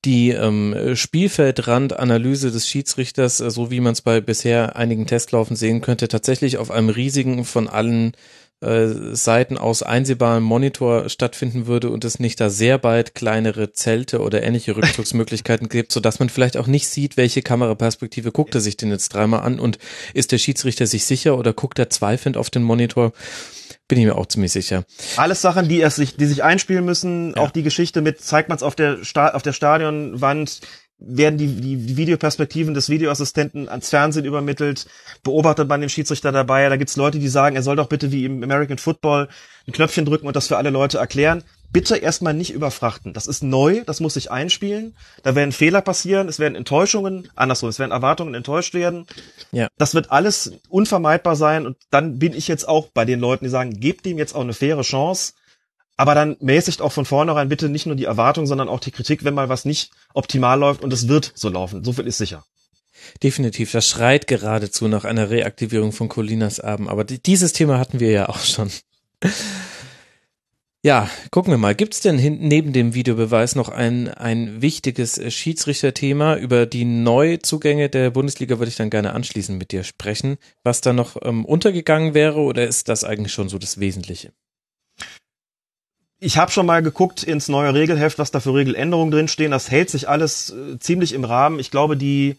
die 0.06 0.30
ähm, 0.30 0.96
Spielfeldrandanalyse 0.96 2.52
des 2.52 2.68
Schiedsrichters, 2.68 3.40
äh, 3.42 3.52
so 3.52 3.72
wie 3.72 3.82
man 3.82 3.94
es 3.94 4.02
bei 4.02 4.22
bisher 4.22 4.76
einigen 4.76 5.06
Testlaufen 5.08 5.56
sehen 5.56 5.82
könnte, 5.82 6.08
tatsächlich 6.08 6.58
auf 6.58 6.72
einem 6.72 6.90
riesigen, 6.90 7.44
von 7.44 7.68
allen 7.68 8.14
äh, 8.62 8.88
Seiten 9.16 9.58
aus 9.58 9.84
einsehbaren 9.84 10.44
Monitor 10.44 11.08
stattfinden 11.08 11.68
würde 11.68 11.90
und 11.90 12.04
es 12.04 12.20
nicht 12.20 12.42
da 12.42 12.50
sehr 12.50 12.78
bald 12.78 13.16
kleinere 13.16 13.72
Zelte 13.72 14.20
oder 14.20 14.44
ähnliche 14.44 14.76
Rückzugsmöglichkeiten 14.76 15.70
gibt, 15.70 15.92
sodass 15.94 16.20
man 16.20 16.30
vielleicht 16.30 16.58
auch 16.58 16.68
nicht 16.68 16.90
sieht, 16.90 17.16
welche 17.16 17.42
Kameraperspektive 17.42 18.34
guckt 18.34 18.56
er 18.56 18.62
sich 18.62 18.76
denn 18.76 18.92
jetzt 18.92 19.14
dreimal 19.14 19.42
an 19.42 19.62
und 19.62 19.80
ist 20.14 20.34
der 20.34 20.40
Schiedsrichter 20.40 20.88
sich 20.88 21.06
sicher 21.06 21.38
oder 21.38 21.54
guckt 21.54 21.80
er 21.80 21.90
zweifelnd 21.90 22.36
auf 22.36 22.50
den 22.50 22.64
Monitor? 22.64 23.14
Bin 23.90 23.98
ich 23.98 24.06
mir 24.06 24.16
auch 24.16 24.28
ziemlich 24.28 24.52
sicher. 24.52 24.86
Alles 25.18 25.42
Sachen, 25.42 25.68
die 25.68 25.82
es 25.82 25.96
sich, 25.96 26.16
die 26.16 26.28
sich 26.28 26.44
einspielen 26.44 26.86
müssen. 26.86 27.34
Ja. 27.36 27.42
Auch 27.42 27.50
die 27.50 27.64
Geschichte 27.64 28.02
mit, 28.02 28.22
zeigt 28.22 28.48
man 28.48 28.56
es 28.56 28.64
auf 28.64 28.76
der 28.76 29.04
Sta 29.04 29.30
auf 29.30 29.42
der 29.42 29.52
Stadionwand, 29.52 30.62
werden 31.00 31.40
die, 31.40 31.48
die, 31.48 31.76
die 31.76 31.98
Videoperspektiven 31.98 32.76
des 32.76 32.90
Videoassistenten 32.90 33.68
ans 33.68 33.90
Fernsehen 33.90 34.26
übermittelt, 34.26 34.86
beobachtet 35.24 35.68
man 35.68 35.82
den 35.82 35.90
Schiedsrichter 35.90 36.32
dabei. 36.32 36.70
Da 36.70 36.78
gibt's 36.78 36.98
Leute, 36.98 37.18
die 37.18 37.30
sagen, 37.30 37.56
er 37.56 37.64
soll 37.64 37.78
doch 37.78 37.88
bitte 37.90 38.12
wie 38.12 38.26
im 38.26 38.44
American 38.44 38.78
Football 38.78 39.28
ein 39.68 39.74
Knöpfchen 39.74 40.06
drücken 40.06 40.28
und 40.28 40.36
das 40.36 40.48
für 40.48 40.58
alle 40.58 40.70
Leute 40.70 41.00
erklären. 41.00 41.44
Bitte 41.72 41.98
erstmal 41.98 42.34
nicht 42.34 42.52
überfrachten. 42.52 43.14
Das 43.14 43.28
ist 43.28 43.44
neu, 43.44 43.84
das 43.86 44.00
muss 44.00 44.16
sich 44.16 44.32
einspielen. 44.32 44.96
Da 45.22 45.36
werden 45.36 45.52
Fehler 45.52 45.82
passieren, 45.82 46.28
es 46.28 46.40
werden 46.40 46.56
Enttäuschungen, 46.56 47.30
andersrum, 47.36 47.70
es 47.70 47.78
werden 47.78 47.92
Erwartungen 47.92 48.34
enttäuscht 48.34 48.74
werden. 48.74 49.06
Ja. 49.52 49.68
Das 49.78 49.94
wird 49.94 50.12
alles 50.12 50.54
unvermeidbar 50.70 51.36
sein 51.36 51.68
und 51.68 51.78
dann 51.92 52.18
bin 52.18 52.34
ich 52.34 52.48
jetzt 52.48 52.68
auch 52.68 52.88
bei 52.88 53.06
den 53.06 53.20
Leuten, 53.20 53.46
die 53.46 53.52
sagen, 53.52 53.80
gebt 53.80 54.08
ihm 54.08 54.18
jetzt 54.18 54.34
auch 54.34 54.42
eine 54.42 54.54
faire 54.54 54.82
Chance, 54.82 55.34
aber 55.96 56.16
dann 56.16 56.38
mäßigt 56.40 56.82
auch 56.82 56.92
von 56.92 57.06
vornherein 57.06 57.50
bitte 57.50 57.70
nicht 57.70 57.86
nur 57.86 57.96
die 57.96 58.06
Erwartung, 58.06 58.48
sondern 58.48 58.70
auch 58.70 58.80
die 58.80 58.92
Kritik, 58.92 59.24
wenn 59.24 59.34
mal 59.34 59.50
was 59.50 59.66
nicht 59.66 59.92
optimal 60.14 60.58
läuft 60.58 60.82
und 60.82 60.94
es 60.94 61.08
wird 61.08 61.34
so 61.36 61.50
laufen. 61.50 61.84
So 61.84 61.94
viel 61.94 62.08
ist 62.08 62.18
sicher. 62.18 62.46
Definitiv, 63.22 63.72
das 63.72 63.88
schreit 63.88 64.26
geradezu 64.28 64.88
nach 64.88 65.04
einer 65.04 65.30
Reaktivierung 65.30 65.92
von 65.92 66.10
Colinas 66.10 66.60
Abend. 66.60 66.90
Aber 66.90 67.04
die, 67.04 67.22
dieses 67.22 67.54
Thema 67.54 67.80
hatten 67.80 68.00
wir 68.00 68.12
ja 68.12 68.30
auch 68.30 68.40
schon. 68.40 68.72
Ja, 70.82 71.10
gucken 71.32 71.52
wir 71.52 71.58
mal. 71.58 71.76
Gibt 71.76 71.94
es 71.94 72.00
denn 72.00 72.18
hin, 72.18 72.38
neben 72.40 72.72
dem 72.72 72.94
Videobeweis 72.94 73.56
noch 73.56 73.68
ein, 73.68 74.08
ein 74.08 74.62
wichtiges 74.62 75.18
äh, 75.18 75.30
Schiedsrichterthema? 75.30 76.38
Über 76.38 76.66
die 76.66 76.86
Neuzugänge 76.86 77.90
der 77.90 78.12
Bundesliga 78.12 78.60
würde 78.60 78.70
ich 78.70 78.78
dann 78.78 78.90
gerne 78.90 79.12
anschließend 79.12 79.60
mit 79.60 79.74
dir 79.74 79.84
sprechen. 79.84 80.38
Was 80.64 80.80
da 80.80 80.94
noch 80.94 81.18
ähm, 81.22 81.44
untergegangen 81.44 82.14
wäre 82.14 82.40
oder 82.40 82.66
ist 82.66 82.88
das 82.88 83.04
eigentlich 83.04 83.34
schon 83.34 83.50
so 83.50 83.58
das 83.58 83.82
Wesentliche? 83.82 84.32
Ich 86.18 86.38
habe 86.38 86.52
schon 86.52 86.66
mal 86.66 86.82
geguckt 86.82 87.24
ins 87.24 87.50
neue 87.50 87.74
Regelheft, 87.74 88.18
was 88.18 88.32
da 88.32 88.40
für 88.40 88.54
Regeländerungen 88.54 89.12
drinstehen. 89.12 89.52
Das 89.52 89.70
hält 89.70 89.90
sich 89.90 90.08
alles 90.08 90.52
äh, 90.52 90.80
ziemlich 90.80 91.12
im 91.12 91.26
Rahmen. 91.26 91.60
Ich 91.60 91.72
glaube, 91.72 91.98
die 91.98 92.38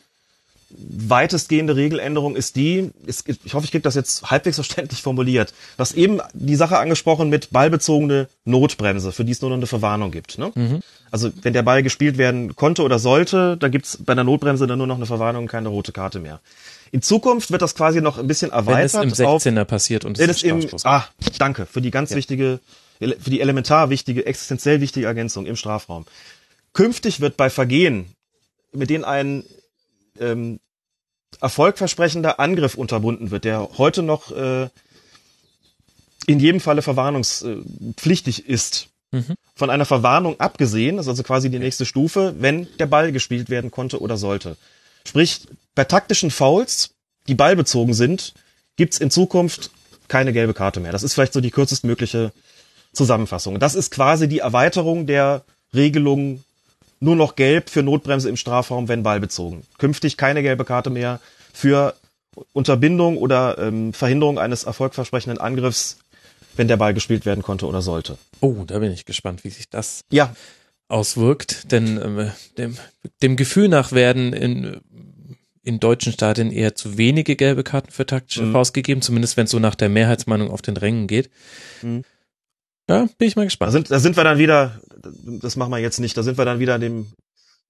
weitestgehende 0.78 1.76
Regeländerung 1.76 2.36
ist 2.36 2.57
die, 2.57 2.90
ist, 3.07 3.28
ich 3.28 3.55
hoffe, 3.55 3.65
ich 3.65 3.70
kriege 3.70 3.82
das 3.82 3.94
jetzt 3.94 4.31
halbwegs 4.31 4.57
verständlich 4.57 5.02
formuliert. 5.02 5.52
Du 5.76 5.81
hast 5.81 5.92
eben 5.92 6.20
die 6.32 6.57
Sache 6.57 6.78
angesprochen 6.78 7.28
mit 7.28 7.50
ballbezogene 7.50 8.28
Notbremse, 8.44 9.12
für 9.12 9.24
die 9.24 9.32
es 9.32 9.40
nur 9.40 9.50
noch 9.50 9.57
eine 9.57 9.66
Verwarnung 9.66 10.10
gibt. 10.10 10.39
Ne? 10.39 10.52
Mhm. 10.55 10.81
Also 11.10 11.31
wenn 11.42 11.52
der 11.52 11.62
Ball 11.62 11.82
gespielt 11.82 12.18
werden 12.18 12.55
konnte 12.55 12.82
oder 12.82 12.99
sollte, 12.99 13.57
da 13.57 13.68
gibt's 13.68 13.99
bei 14.05 14.15
der 14.15 14.24
Notbremse 14.24 14.66
dann 14.66 14.78
nur 14.78 14.86
noch 14.86 14.97
eine 14.97 15.07
Verwarnung, 15.07 15.49
keine 15.49 15.68
rote 15.68 15.92
Karte 15.92 16.20
mehr. 16.20 16.40
In 16.92 17.02
Zukunft 17.02 17.50
wird 17.50 17.62
das 17.62 17.74
quasi 17.74 18.00
noch 18.00 18.18
ein 18.18 18.26
bisschen 18.26 18.50
Wenn 18.50 18.58
es 18.58 18.94
erweitert 18.94 19.20
im 19.20 19.26
auf 19.26 19.42
16er 19.42 19.65
passiert 19.65 20.05
und 20.05 20.18
es 20.18 20.28
es 20.28 20.44
einen 20.44 20.62
im, 20.62 20.68
ah, 20.84 21.05
danke 21.39 21.66
für 21.66 21.81
die 21.81 21.90
ganz 21.90 22.10
Ja. 22.10 22.16
wichtige, 22.16 22.60
für 22.99 23.31
die 23.31 23.40
elementar 23.40 23.90
wichtige, 23.90 24.26
existenziell 24.26 24.81
wichtige 24.81 25.07
Ergänzung 25.07 25.47
im 25.47 25.57
Strafraum. 25.57 26.07
Künftig 26.73 27.20
wird 27.20 27.36
bei 27.36 27.50
Vergehen, 27.50 28.07
mit 28.73 28.90
denen 28.90 29.05
ein 29.05 29.44
ähm, 30.20 30.60
erfolgversprechender 31.40 32.39
Angriff 32.40 32.74
unterbunden 32.74 33.31
wird, 33.31 33.44
der 33.44 33.70
heute 33.78 34.02
noch 34.02 34.31
äh, 34.31 34.68
in 36.26 36.39
jedem 36.40 36.60
Falle 36.60 36.82
verwarnungspflichtig 36.82 38.49
ist, 38.49 38.89
Mhm. 39.12 39.34
von 39.57 39.70
einer 39.70 39.86
Verwarnung 39.86 40.39
abgesehen, 40.39 40.97
das 40.97 41.07
ist 41.07 41.10
also 41.10 41.23
quasi 41.24 41.50
die 41.50 41.58
nächste 41.58 41.84
Stufe, 41.84 42.36
wenn 42.39 42.68
der 42.78 42.86
Ball 42.86 43.10
gespielt 43.10 43.50
werden 43.50 43.73
konnte 43.73 44.00
oder 44.00 44.16
sollte. 44.16 44.57
Sprich, 45.05 45.49
bei 45.74 45.82
taktischen 45.82 46.31
Fouls, 46.31 46.90
die 47.26 47.34
ballbezogen 47.34 47.92
sind, 47.92 48.34
gibt's 48.76 48.99
in 48.99 49.10
Zukunft 49.10 49.73
keine 50.07 50.32
gelbe 50.32 50.55
Karte 50.55 50.78
mehr. 50.78 50.92
Das 50.92 51.02
ist 51.02 51.15
vielleicht 51.15 51.32
so 51.32 51.40
die 51.40 51.50
kürzestmögliche 51.50 52.32
Zusammenfassung. 52.92 53.58
Das 53.58 53.74
ist 53.74 53.90
quasi 53.90 54.28
die 54.28 54.39
Erweiterung 54.39 55.07
der 55.07 55.42
Regelung 55.74 56.44
nur 57.00 57.16
noch 57.16 57.34
gelb 57.34 57.70
für 57.70 57.82
Notbremse 57.82 58.28
im 58.28 58.36
Strafraum, 58.36 58.88
wenn 58.88 59.02
ballbezogen. 59.02 59.62
Künftig 59.78 60.16
keine 60.16 60.42
gelbe 60.42 60.64
Karte 60.64 60.90
mehr 60.90 61.20
für 61.52 61.94
Unterbindung 62.52 63.16
oder 63.16 63.58
ähm, 63.58 63.92
Verhinderung 63.92 64.38
eines 64.38 64.64
erfolgversprechenden 64.64 65.40
Angriffs, 65.40 65.98
wenn 66.56 66.68
der 66.68 66.76
Ball 66.76 66.94
gespielt 66.94 67.26
werden 67.26 67.42
konnte 67.42 67.66
oder 67.66 67.82
sollte. 67.82 68.18
Oh, 68.40 68.64
da 68.66 68.78
bin 68.78 68.92
ich 68.92 69.04
gespannt, 69.06 69.44
wie 69.44 69.50
sich 69.50 69.68
das 69.68 70.02
Ja, 70.10 70.34
auswirkt, 70.88 71.72
denn 71.72 72.00
ähm, 72.02 72.30
dem, 72.58 72.76
dem 73.22 73.36
Gefühl 73.36 73.68
nach 73.68 73.92
werden 73.92 74.32
in, 74.32 74.80
in 75.62 75.80
deutschen 75.80 76.12
Stadien 76.12 76.50
eher 76.52 76.74
zu 76.74 76.98
wenige 76.98 77.36
gelbe 77.36 77.64
Karten 77.64 77.90
für 77.90 78.06
taktische 78.06 78.42
Mhm. 78.42 78.52
Faust 78.52 78.74
gegeben, 78.74 79.00
zumindest 79.02 79.36
wenn 79.36 79.44
es 79.44 79.50
so 79.50 79.58
nach 79.58 79.74
der 79.74 79.88
Mehrheitsmeinung 79.88 80.50
auf 80.50 80.62
den 80.62 80.76
Rängen 80.76 81.06
geht. 81.06 81.30
Mhm. 81.82 82.04
Ja, 82.88 83.06
bin 83.18 83.28
ich 83.28 83.36
mal 83.36 83.42
da 83.42 83.46
gespannt. 83.46 83.72
sind, 83.72 83.90
da 83.90 84.00
sind 84.00 84.16
wir 84.16 84.24
dann 84.24 84.38
wieder, 84.38 84.80
das 85.02 85.56
machen 85.56 85.70
wir 85.70 85.78
jetzt 85.78 86.00
nicht, 86.00 86.16
da 86.16 86.22
sind 86.22 86.38
wir 86.38 86.44
dann 86.44 86.58
wieder 86.58 86.74
in 86.76 86.80
dem, 86.80 87.06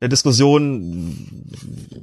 der 0.00 0.08
Diskussion, 0.08 1.46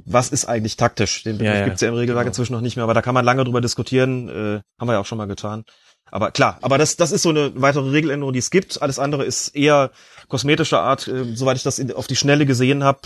was 0.06 0.30
ist 0.30 0.44
eigentlich 0.44 0.76
taktisch? 0.76 1.24
Den 1.24 1.38
Begriff 1.38 1.54
Ja, 1.54 1.60
ja, 1.60 1.64
gibt's 1.66 1.80
ja 1.80 1.88
im 1.88 1.94
Regelwerk 1.94 2.24
genau. 2.24 2.30
inzwischen 2.30 2.52
noch 2.52 2.60
nicht 2.60 2.76
mehr, 2.76 2.84
aber 2.84 2.94
da 2.94 3.02
kann 3.02 3.14
man 3.14 3.24
lange 3.24 3.44
drüber 3.44 3.60
diskutieren, 3.60 4.28
äh, 4.28 4.60
haben 4.78 4.88
wir 4.88 4.92
ja 4.92 5.00
auch 5.00 5.06
schon 5.06 5.18
mal 5.18 5.26
getan. 5.26 5.64
Aber 6.10 6.30
klar, 6.30 6.58
aber 6.62 6.78
das, 6.78 6.96
das 6.96 7.12
ist 7.12 7.22
so 7.22 7.30
eine 7.30 7.52
weitere 7.60 7.90
Regeländerung, 7.90 8.32
die 8.32 8.38
es 8.38 8.50
gibt. 8.50 8.80
Alles 8.80 8.98
andere 8.98 9.24
ist 9.24 9.48
eher 9.48 9.90
kosmetischer 10.28 10.80
Art, 10.80 11.08
äh, 11.08 11.34
soweit 11.34 11.56
ich 11.56 11.62
das 11.62 11.78
in, 11.78 11.92
auf 11.92 12.06
die 12.06 12.16
Schnelle 12.16 12.46
gesehen 12.46 12.84
habe. 12.84 13.00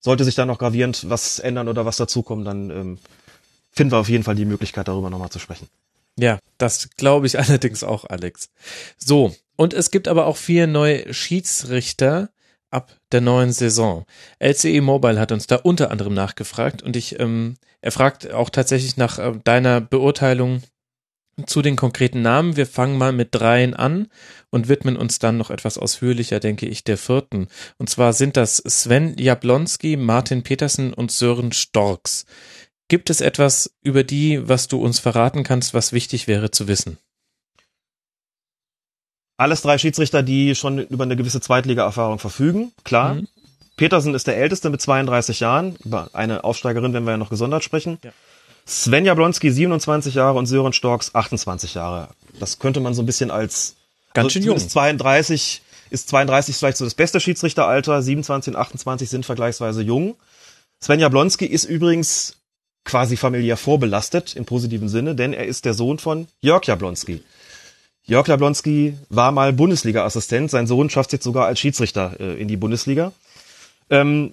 Sollte 0.00 0.24
sich 0.24 0.34
da 0.34 0.46
noch 0.46 0.58
gravierend 0.58 1.08
was 1.10 1.38
ändern 1.38 1.68
oder 1.68 1.84
was 1.84 1.98
dazukommen, 1.98 2.44
dann 2.44 2.70
ähm, 2.70 2.98
finden 3.70 3.92
wir 3.92 3.98
auf 3.98 4.08
jeden 4.08 4.24
Fall 4.24 4.34
die 4.34 4.46
Möglichkeit, 4.46 4.88
darüber 4.88 5.10
nochmal 5.10 5.30
zu 5.30 5.38
sprechen. 5.38 5.68
Ja, 6.16 6.38
das 6.58 6.88
glaube 6.96 7.26
ich 7.26 7.38
allerdings 7.38 7.84
auch, 7.84 8.04
Alex. 8.06 8.48
So, 8.98 9.34
und 9.60 9.74
es 9.74 9.90
gibt 9.90 10.08
aber 10.08 10.24
auch 10.24 10.38
vier 10.38 10.66
neue 10.66 11.12
Schiedsrichter 11.12 12.30
ab 12.70 12.98
der 13.12 13.20
neuen 13.20 13.52
Saison. 13.52 14.06
LCE 14.38 14.80
Mobile 14.80 15.20
hat 15.20 15.32
uns 15.32 15.46
da 15.46 15.56
unter 15.56 15.90
anderem 15.90 16.14
nachgefragt 16.14 16.82
und 16.82 16.96
ich, 16.96 17.20
ähm, 17.20 17.58
er 17.82 17.92
fragt 17.92 18.30
auch 18.30 18.48
tatsächlich 18.48 18.96
nach 18.96 19.18
äh, 19.18 19.38
deiner 19.44 19.82
Beurteilung 19.82 20.62
zu 21.44 21.60
den 21.60 21.76
konkreten 21.76 22.22
Namen. 22.22 22.56
Wir 22.56 22.66
fangen 22.66 22.96
mal 22.96 23.12
mit 23.12 23.34
dreien 23.34 23.74
an 23.74 24.08
und 24.48 24.70
widmen 24.70 24.96
uns 24.96 25.18
dann 25.18 25.36
noch 25.36 25.50
etwas 25.50 25.76
ausführlicher, 25.76 26.40
denke 26.40 26.64
ich, 26.64 26.82
der 26.82 26.96
vierten. 26.96 27.48
Und 27.76 27.90
zwar 27.90 28.14
sind 28.14 28.38
das 28.38 28.56
Sven 28.56 29.14
Jablonski, 29.18 29.98
Martin 29.98 30.42
Petersen 30.42 30.94
und 30.94 31.12
Sören 31.12 31.52
Storks. 31.52 32.24
Gibt 32.88 33.10
es 33.10 33.20
etwas 33.20 33.76
über 33.82 34.04
die, 34.04 34.48
was 34.48 34.68
du 34.68 34.82
uns 34.82 35.00
verraten 35.00 35.42
kannst, 35.42 35.74
was 35.74 35.92
wichtig 35.92 36.28
wäre 36.28 36.50
zu 36.50 36.66
wissen? 36.66 36.96
Alles 39.40 39.62
drei 39.62 39.78
Schiedsrichter, 39.78 40.22
die 40.22 40.54
schon 40.54 40.76
über 40.76 41.04
eine 41.04 41.16
gewisse 41.16 41.40
Zweitliga-Erfahrung 41.40 42.18
verfügen, 42.18 42.72
klar. 42.84 43.14
Mhm. 43.14 43.28
Petersen 43.78 44.14
ist 44.14 44.26
der 44.26 44.36
älteste 44.36 44.68
mit 44.68 44.82
32 44.82 45.40
Jahren, 45.40 45.76
über 45.82 46.10
eine 46.12 46.44
Aufsteigerin, 46.44 46.92
wenn 46.92 47.04
wir 47.04 47.12
ja 47.12 47.16
noch 47.16 47.30
gesondert 47.30 47.64
sprechen. 47.64 47.96
Ja. 48.02 48.10
Sven 48.66 49.06
Jablonski 49.06 49.50
27 49.50 50.14
Jahre 50.14 50.36
und 50.36 50.44
Sören 50.44 50.74
Storks 50.74 51.14
28 51.14 51.72
Jahre. 51.72 52.08
Das 52.38 52.58
könnte 52.58 52.80
man 52.80 52.92
so 52.92 53.00
ein 53.00 53.06
bisschen 53.06 53.30
als 53.30 53.76
ganz 54.12 54.26
also 54.26 54.32
schön 54.34 54.42
jung. 54.42 54.58
32 54.58 55.62
ist 55.88 56.10
32 56.10 56.54
vielleicht 56.54 56.76
so 56.76 56.84
das 56.84 56.94
beste 56.94 57.18
Schiedsrichteralter, 57.18 58.02
27 58.02 58.52
und 58.52 58.60
28 58.60 59.08
sind 59.08 59.24
vergleichsweise 59.24 59.80
jung. 59.80 60.16
Sven 60.80 61.00
Jablonski 61.00 61.46
ist 61.46 61.64
übrigens 61.64 62.36
quasi 62.84 63.16
familiär 63.16 63.56
vorbelastet 63.56 64.36
im 64.36 64.44
positiven 64.44 64.90
Sinne, 64.90 65.14
denn 65.14 65.32
er 65.32 65.46
ist 65.46 65.64
der 65.64 65.72
Sohn 65.72 65.98
von 65.98 66.28
Jörg 66.42 66.66
Jablonski. 66.66 67.22
Jörg 68.04 68.26
Jablonski 68.26 68.94
war 69.08 69.32
mal 69.32 69.52
Bundesliga-Assistent, 69.52 70.50
sein 70.50 70.66
Sohn 70.66 70.90
schafft 70.90 71.12
jetzt 71.12 71.24
sogar 71.24 71.46
als 71.46 71.60
Schiedsrichter 71.60 72.16
äh, 72.18 72.40
in 72.40 72.48
die 72.48 72.56
Bundesliga. 72.56 73.12
Ähm, 73.88 74.32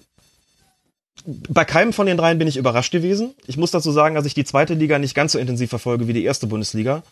bei 1.26 1.64
keinem 1.64 1.92
von 1.92 2.06
den 2.06 2.16
dreien 2.16 2.38
bin 2.38 2.48
ich 2.48 2.56
überrascht 2.56 2.92
gewesen. 2.92 3.34
Ich 3.46 3.56
muss 3.56 3.70
dazu 3.70 3.90
sagen, 3.90 4.14
dass 4.14 4.26
ich 4.26 4.34
die 4.34 4.44
zweite 4.44 4.74
Liga 4.74 4.98
nicht 4.98 5.14
ganz 5.14 5.32
so 5.32 5.38
intensiv 5.38 5.68
verfolge 5.68 6.08
wie 6.08 6.12
die 6.12 6.24
erste 6.24 6.46
Bundesliga 6.46 7.02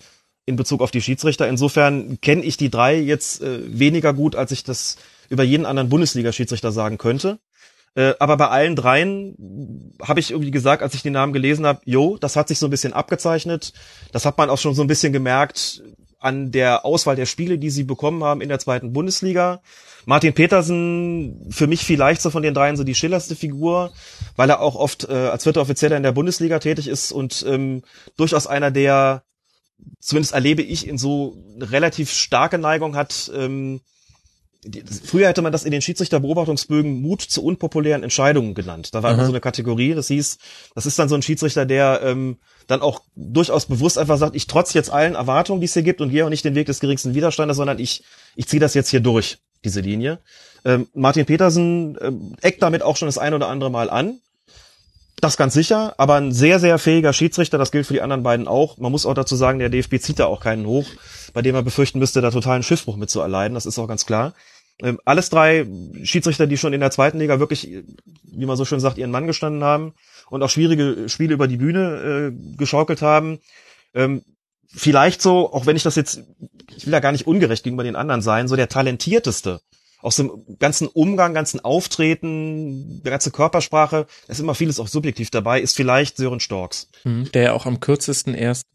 in 0.46 0.56
Bezug 0.56 0.80
auf 0.80 0.90
die 0.90 1.02
Schiedsrichter. 1.02 1.48
Insofern 1.48 2.20
kenne 2.20 2.42
ich 2.42 2.56
die 2.56 2.70
drei 2.70 2.98
jetzt 2.98 3.42
äh, 3.42 3.58
weniger 3.66 4.14
gut, 4.14 4.36
als 4.36 4.52
ich 4.52 4.64
das 4.64 4.96
über 5.28 5.42
jeden 5.42 5.66
anderen 5.66 5.88
Bundesliga-Schiedsrichter 5.88 6.70
sagen 6.70 6.98
könnte. 6.98 7.38
Äh, 7.96 8.14
aber 8.20 8.36
bei 8.36 8.48
allen 8.48 8.76
dreien 8.76 9.92
habe 10.00 10.20
ich 10.20 10.30
irgendwie 10.30 10.52
gesagt, 10.52 10.82
als 10.82 10.94
ich 10.94 11.02
den 11.02 11.14
Namen 11.14 11.32
gelesen 11.32 11.66
habe, 11.66 11.80
jo, 11.84 12.16
das 12.16 12.36
hat 12.36 12.48
sich 12.48 12.58
so 12.58 12.66
ein 12.68 12.70
bisschen 12.70 12.92
abgezeichnet. 12.92 13.72
Das 14.12 14.24
hat 14.24 14.38
man 14.38 14.50
auch 14.50 14.58
schon 14.58 14.74
so 14.74 14.82
ein 14.82 14.88
bisschen 14.88 15.12
gemerkt 15.12 15.82
an 16.18 16.50
der 16.50 16.84
Auswahl 16.84 17.16
der 17.16 17.26
Spiele, 17.26 17.58
die 17.58 17.70
sie 17.70 17.84
bekommen 17.84 18.24
haben 18.24 18.40
in 18.40 18.48
der 18.48 18.58
zweiten 18.58 18.92
Bundesliga. 18.92 19.60
Martin 20.06 20.32
Petersen, 20.32 21.46
für 21.50 21.66
mich 21.66 21.84
vielleicht 21.84 22.22
so 22.22 22.30
von 22.30 22.42
den 22.42 22.54
dreien 22.54 22.76
so 22.76 22.84
die 22.84 22.94
schillerste 22.94 23.36
Figur, 23.36 23.92
weil 24.36 24.48
er 24.48 24.60
auch 24.60 24.76
oft 24.76 25.08
äh, 25.08 25.12
als 25.12 25.42
vierter 25.42 25.60
Offizieller 25.60 25.96
in 25.96 26.02
der 26.02 26.12
Bundesliga 26.12 26.58
tätig 26.58 26.88
ist 26.88 27.12
und 27.12 27.44
ähm, 27.48 27.82
durchaus 28.16 28.46
einer, 28.46 28.70
der, 28.70 29.24
zumindest 30.00 30.32
erlebe 30.32 30.62
ich, 30.62 30.86
in 30.86 30.96
so 30.96 31.36
relativ 31.60 32.12
starke 32.12 32.58
Neigung 32.58 32.96
hat, 32.96 33.30
ähm, 33.34 33.80
die, 34.64 34.82
früher 34.82 35.28
hätte 35.28 35.42
man 35.42 35.52
das 35.52 35.64
in 35.64 35.70
den 35.70 35.82
Schiedsrichterbeobachtungsbögen 35.82 37.00
Mut 37.00 37.22
zu 37.22 37.44
unpopulären 37.44 38.02
Entscheidungen 38.02 38.54
genannt. 38.54 38.94
Da 38.94 39.02
war 39.02 39.12
immer 39.12 39.24
so 39.24 39.32
eine 39.32 39.40
Kategorie, 39.40 39.94
das 39.94 40.08
hieß, 40.08 40.38
das 40.74 40.86
ist 40.86 40.98
dann 40.98 41.08
so 41.08 41.14
ein 41.14 41.22
Schiedsrichter, 41.22 41.66
der 41.66 42.00
ähm, 42.02 42.38
dann 42.66 42.82
auch 42.82 43.02
durchaus 43.14 43.66
bewusst 43.66 43.98
einfach 43.98 44.18
sagt, 44.18 44.34
ich 44.34 44.46
trotz 44.46 44.74
jetzt 44.74 44.90
allen 44.90 45.14
Erwartungen, 45.14 45.60
die 45.60 45.66
es 45.66 45.74
hier 45.74 45.82
gibt 45.82 46.00
und 46.00 46.10
gehe 46.10 46.24
auch 46.24 46.30
nicht 46.30 46.44
den 46.44 46.54
Weg 46.54 46.66
des 46.66 46.80
geringsten 46.80 47.14
Widerstandes, 47.14 47.56
sondern 47.56 47.78
ich, 47.78 48.02
ich 48.34 48.48
ziehe 48.48 48.60
das 48.60 48.74
jetzt 48.74 48.90
hier 48.90 49.00
durch 49.00 49.38
diese 49.64 49.80
Linie. 49.80 50.18
Ähm, 50.64 50.88
Martin 50.94 51.26
Petersen 51.26 51.96
ähm, 52.00 52.36
eckt 52.40 52.62
damit 52.62 52.82
auch 52.82 52.96
schon 52.96 53.06
das 53.06 53.18
ein 53.18 53.34
oder 53.34 53.48
andere 53.48 53.70
Mal 53.70 53.90
an. 53.90 54.18
Das 55.20 55.38
ganz 55.38 55.54
sicher, 55.54 55.94
aber 55.96 56.16
ein 56.16 56.32
sehr, 56.32 56.60
sehr 56.60 56.78
fähiger 56.78 57.14
Schiedsrichter, 57.14 57.56
das 57.56 57.72
gilt 57.72 57.86
für 57.86 57.94
die 57.94 58.02
anderen 58.02 58.22
beiden 58.22 58.46
auch. 58.46 58.76
Man 58.76 58.92
muss 58.92 59.06
auch 59.06 59.14
dazu 59.14 59.34
sagen, 59.34 59.58
der 59.58 59.70
DFB 59.70 59.98
zieht 59.98 60.18
da 60.18 60.26
auch 60.26 60.40
keinen 60.40 60.66
hoch, 60.66 60.86
bei 61.32 61.40
dem 61.40 61.54
er 61.54 61.62
befürchten 61.62 61.98
müsste, 61.98 62.20
da 62.20 62.30
totalen 62.30 62.62
Schiffbruch 62.62 62.96
mit 62.96 63.08
zu 63.08 63.20
erleiden. 63.20 63.54
Das 63.54 63.64
ist 63.64 63.78
auch 63.78 63.88
ganz 63.88 64.04
klar. 64.04 64.34
Ähm, 64.82 65.00
alles 65.06 65.30
drei 65.30 65.66
Schiedsrichter, 66.02 66.46
die 66.46 66.58
schon 66.58 66.74
in 66.74 66.80
der 66.80 66.90
zweiten 66.90 67.18
Liga 67.18 67.40
wirklich, 67.40 67.82
wie 68.24 68.44
man 68.44 68.58
so 68.58 68.66
schön 68.66 68.80
sagt, 68.80 68.98
ihren 68.98 69.10
Mann 69.10 69.26
gestanden 69.26 69.64
haben 69.64 69.94
und 70.30 70.42
auch 70.42 70.50
schwierige 70.50 71.08
Spiele 71.08 71.34
über 71.34 71.48
die 71.48 71.56
Bühne 71.56 72.32
äh, 72.32 72.56
geschaukelt 72.56 73.02
haben. 73.02 73.38
Ähm, 73.94 74.22
vielleicht 74.68 75.22
so, 75.22 75.52
auch 75.52 75.66
wenn 75.66 75.76
ich 75.76 75.82
das 75.82 75.96
jetzt, 75.96 76.22
ich 76.76 76.86
will 76.86 76.92
da 76.92 77.00
gar 77.00 77.12
nicht 77.12 77.26
ungerecht 77.26 77.64
gegenüber 77.64 77.84
den 77.84 77.96
anderen 77.96 78.22
sein, 78.22 78.48
so 78.48 78.56
der 78.56 78.68
talentierteste 78.68 79.60
aus 80.00 80.16
dem 80.16 80.30
ganzen 80.58 80.86
Umgang, 80.86 81.34
ganzen 81.34 81.60
Auftreten, 81.60 83.02
der 83.02 83.10
ganze 83.10 83.30
Körpersprache, 83.30 84.06
da 84.26 84.32
ist 84.32 84.38
immer 84.40 84.54
vieles 84.54 84.78
auch 84.78 84.88
subjektiv 84.88 85.30
dabei, 85.30 85.60
ist 85.60 85.74
vielleicht 85.74 86.16
Sören 86.16 86.38
Storks. 86.38 86.88
Mhm, 87.04 87.32
der 87.32 87.42
ja 87.42 87.52
auch 87.52 87.66
am 87.66 87.80
kürzesten 87.80 88.34
erst 88.34 88.66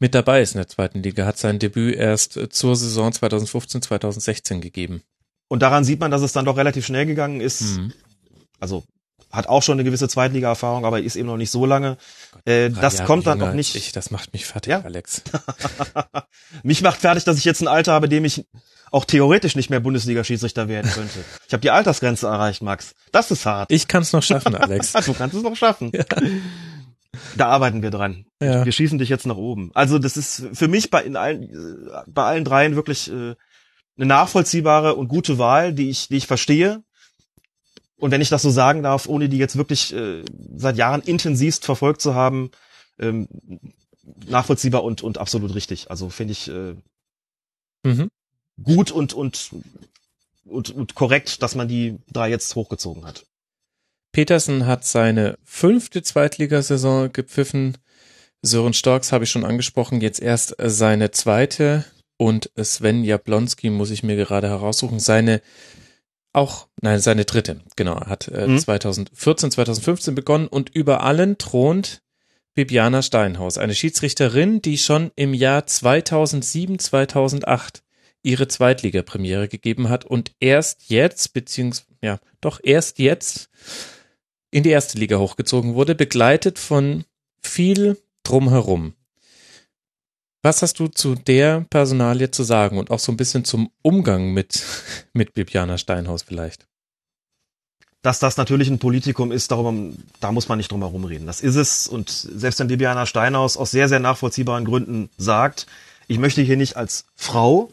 mit 0.00 0.14
dabei 0.14 0.40
ist 0.40 0.54
in 0.54 0.58
der 0.58 0.68
zweiten 0.68 1.02
Liga, 1.02 1.26
hat 1.26 1.38
sein 1.38 1.58
Debüt 1.58 1.94
erst 1.94 2.36
äh, 2.36 2.48
zur 2.48 2.74
Saison 2.74 3.12
2015, 3.12 3.82
2016 3.82 4.60
gegeben. 4.60 5.02
Und 5.48 5.62
daran 5.62 5.84
sieht 5.84 6.00
man, 6.00 6.10
dass 6.10 6.22
es 6.22 6.32
dann 6.32 6.44
doch 6.44 6.56
relativ 6.56 6.86
schnell 6.86 7.06
gegangen 7.06 7.40
ist. 7.40 7.60
Mhm. 7.60 7.92
Also 8.58 8.84
hat 9.30 9.46
auch 9.46 9.62
schon 9.62 9.74
eine 9.74 9.84
gewisse 9.84 10.08
Zweitliga-Erfahrung, 10.08 10.84
aber 10.84 11.00
ist 11.00 11.16
eben 11.16 11.28
noch 11.28 11.36
nicht 11.36 11.50
so 11.50 11.64
lange. 11.66 11.96
Äh, 12.44 12.70
das 12.70 12.94
Jahre 12.94 13.06
kommt 13.06 13.26
dann 13.26 13.40
auch 13.42 13.52
nicht. 13.52 13.74
Ich, 13.76 13.92
das 13.92 14.10
macht 14.10 14.32
mich 14.32 14.46
fertig, 14.46 14.70
ja? 14.70 14.80
Alex. 14.80 15.22
mich 16.62 16.82
macht 16.82 17.00
fertig, 17.00 17.24
dass 17.24 17.38
ich 17.38 17.44
jetzt 17.44 17.60
ein 17.60 17.68
Alter 17.68 17.92
habe, 17.92 18.08
dem 18.08 18.24
ich 18.24 18.44
auch 18.90 19.04
theoretisch 19.04 19.54
nicht 19.54 19.70
mehr 19.70 19.80
Bundesliga-Schiedsrichter 19.80 20.68
werden 20.68 20.90
könnte. 20.90 21.20
Ich 21.46 21.52
habe 21.52 21.60
die 21.60 21.70
Altersgrenze 21.70 22.26
erreicht, 22.26 22.62
Max. 22.62 22.94
Das 23.12 23.30
ist 23.30 23.46
hart. 23.46 23.70
Ich 23.70 23.86
kann 23.86 24.02
es 24.02 24.12
noch 24.12 24.22
schaffen, 24.22 24.54
Alex. 24.56 24.92
du 24.92 25.14
kannst 25.14 25.36
es 25.36 25.42
noch 25.42 25.56
schaffen. 25.56 25.92
Ja. 25.94 26.04
Da 27.36 27.48
arbeiten 27.48 27.82
wir 27.82 27.90
dran. 27.90 28.24
Ja. 28.40 28.64
Wir 28.64 28.72
schießen 28.72 28.98
dich 28.98 29.08
jetzt 29.08 29.26
nach 29.26 29.36
oben. 29.36 29.70
Also 29.74 29.98
das 29.98 30.16
ist 30.16 30.46
für 30.52 30.68
mich 30.68 30.90
bei 30.90 31.02
in 31.02 31.16
allen 31.16 31.88
bei 32.06 32.22
allen 32.24 32.44
dreien 32.44 32.76
wirklich 32.76 33.10
äh, 33.10 33.34
eine 33.96 34.06
nachvollziehbare 34.06 34.94
und 34.94 35.08
gute 35.08 35.38
Wahl, 35.38 35.72
die 35.72 35.90
ich 35.90 36.08
die 36.08 36.16
ich 36.16 36.26
verstehe 36.26 36.82
und 38.00 38.10
wenn 38.10 38.20
ich 38.20 38.30
das 38.30 38.42
so 38.42 38.50
sagen 38.50 38.82
darf, 38.82 39.08
ohne 39.08 39.28
die 39.28 39.38
jetzt 39.38 39.56
wirklich 39.56 39.94
äh, 39.94 40.22
seit 40.56 40.76
Jahren 40.76 41.02
intensivst 41.02 41.64
verfolgt 41.64 42.00
zu 42.00 42.14
haben, 42.14 42.50
ähm, 42.98 43.28
nachvollziehbar 44.26 44.82
und, 44.82 45.02
und 45.02 45.18
absolut 45.18 45.54
richtig. 45.54 45.90
Also 45.90 46.10
finde 46.10 46.32
ich 46.32 46.48
äh, 46.48 46.74
mhm. 47.84 48.08
gut 48.62 48.90
und, 48.90 49.12
und, 49.12 49.50
und, 50.44 50.70
und 50.70 50.94
korrekt, 50.94 51.42
dass 51.42 51.54
man 51.54 51.68
die 51.68 51.98
drei 52.12 52.30
jetzt 52.30 52.54
hochgezogen 52.54 53.04
hat. 53.04 53.26
Petersen 54.12 54.66
hat 54.66 54.84
seine 54.84 55.38
fünfte 55.44 56.02
Zweitligasaison 56.02 57.12
gepfiffen. 57.12 57.78
Sören 58.42 58.72
Storks 58.72 59.12
habe 59.12 59.24
ich 59.24 59.30
schon 59.30 59.44
angesprochen, 59.44 60.00
jetzt 60.00 60.20
erst 60.20 60.56
seine 60.58 61.10
zweite. 61.10 61.84
Und 62.16 62.50
Sven 62.56 63.04
Jablonski 63.04 63.70
muss 63.70 63.90
ich 63.90 64.02
mir 64.02 64.16
gerade 64.16 64.48
heraussuchen, 64.48 65.00
seine 65.00 65.40
auch, 66.32 66.68
nein, 66.80 67.00
seine 67.00 67.24
dritte, 67.24 67.60
genau, 67.76 68.00
hat 68.06 68.28
äh, 68.28 68.46
mhm. 68.46 68.58
2014, 68.58 69.50
2015 69.50 70.14
begonnen 70.14 70.46
und 70.46 70.70
über 70.74 71.02
allen 71.02 71.38
thront 71.38 72.02
Bibiana 72.54 73.02
Steinhaus, 73.02 73.58
eine 73.58 73.74
Schiedsrichterin, 73.74 74.60
die 74.62 74.78
schon 74.78 75.12
im 75.16 75.34
Jahr 75.34 75.66
2007, 75.66 76.78
2008 76.78 77.82
ihre 78.22 78.48
Zweitligapremiere 78.48 79.48
gegeben 79.48 79.88
hat 79.88 80.04
und 80.04 80.32
erst 80.40 80.90
jetzt, 80.90 81.32
beziehungsweise, 81.32 81.88
ja, 82.02 82.18
doch 82.40 82.60
erst 82.62 82.98
jetzt 82.98 83.48
in 84.50 84.62
die 84.62 84.70
erste 84.70 84.98
Liga 84.98 85.18
hochgezogen 85.18 85.74
wurde, 85.74 85.94
begleitet 85.94 86.58
von 86.58 87.04
viel 87.40 87.98
drumherum. 88.22 88.94
Was 90.42 90.62
hast 90.62 90.78
du 90.78 90.88
zu 90.88 91.14
der 91.14 91.66
Personalie 91.68 92.30
zu 92.30 92.44
sagen 92.44 92.78
und 92.78 92.90
auch 92.90 92.98
so 92.98 93.12
ein 93.12 93.16
bisschen 93.16 93.44
zum 93.44 93.70
Umgang 93.82 94.32
mit, 94.32 94.62
mit 95.12 95.34
Bibiana 95.34 95.76
Steinhaus 95.76 96.22
vielleicht? 96.22 96.66
Dass 98.02 98.18
das 98.18 98.38
natürlich 98.38 98.68
ein 98.68 98.78
Politikum 98.78 99.30
ist, 99.30 99.50
darüber, 99.50 99.74
da 100.20 100.32
muss 100.32 100.48
man 100.48 100.56
nicht 100.56 100.72
drum 100.72 100.80
herum 100.80 101.04
reden. 101.04 101.26
Das 101.26 101.42
ist 101.42 101.56
es. 101.56 101.86
Und 101.86 102.08
selbst 102.08 102.58
wenn 102.58 102.68
Bibiana 102.68 103.04
Steinhaus 103.04 103.58
aus 103.58 103.70
sehr, 103.70 103.90
sehr 103.90 104.00
nachvollziehbaren 104.00 104.64
Gründen 104.64 105.10
sagt, 105.18 105.66
ich 106.08 106.18
möchte 106.18 106.40
hier 106.40 106.56
nicht 106.56 106.76
als 106.78 107.04
Frau 107.14 107.70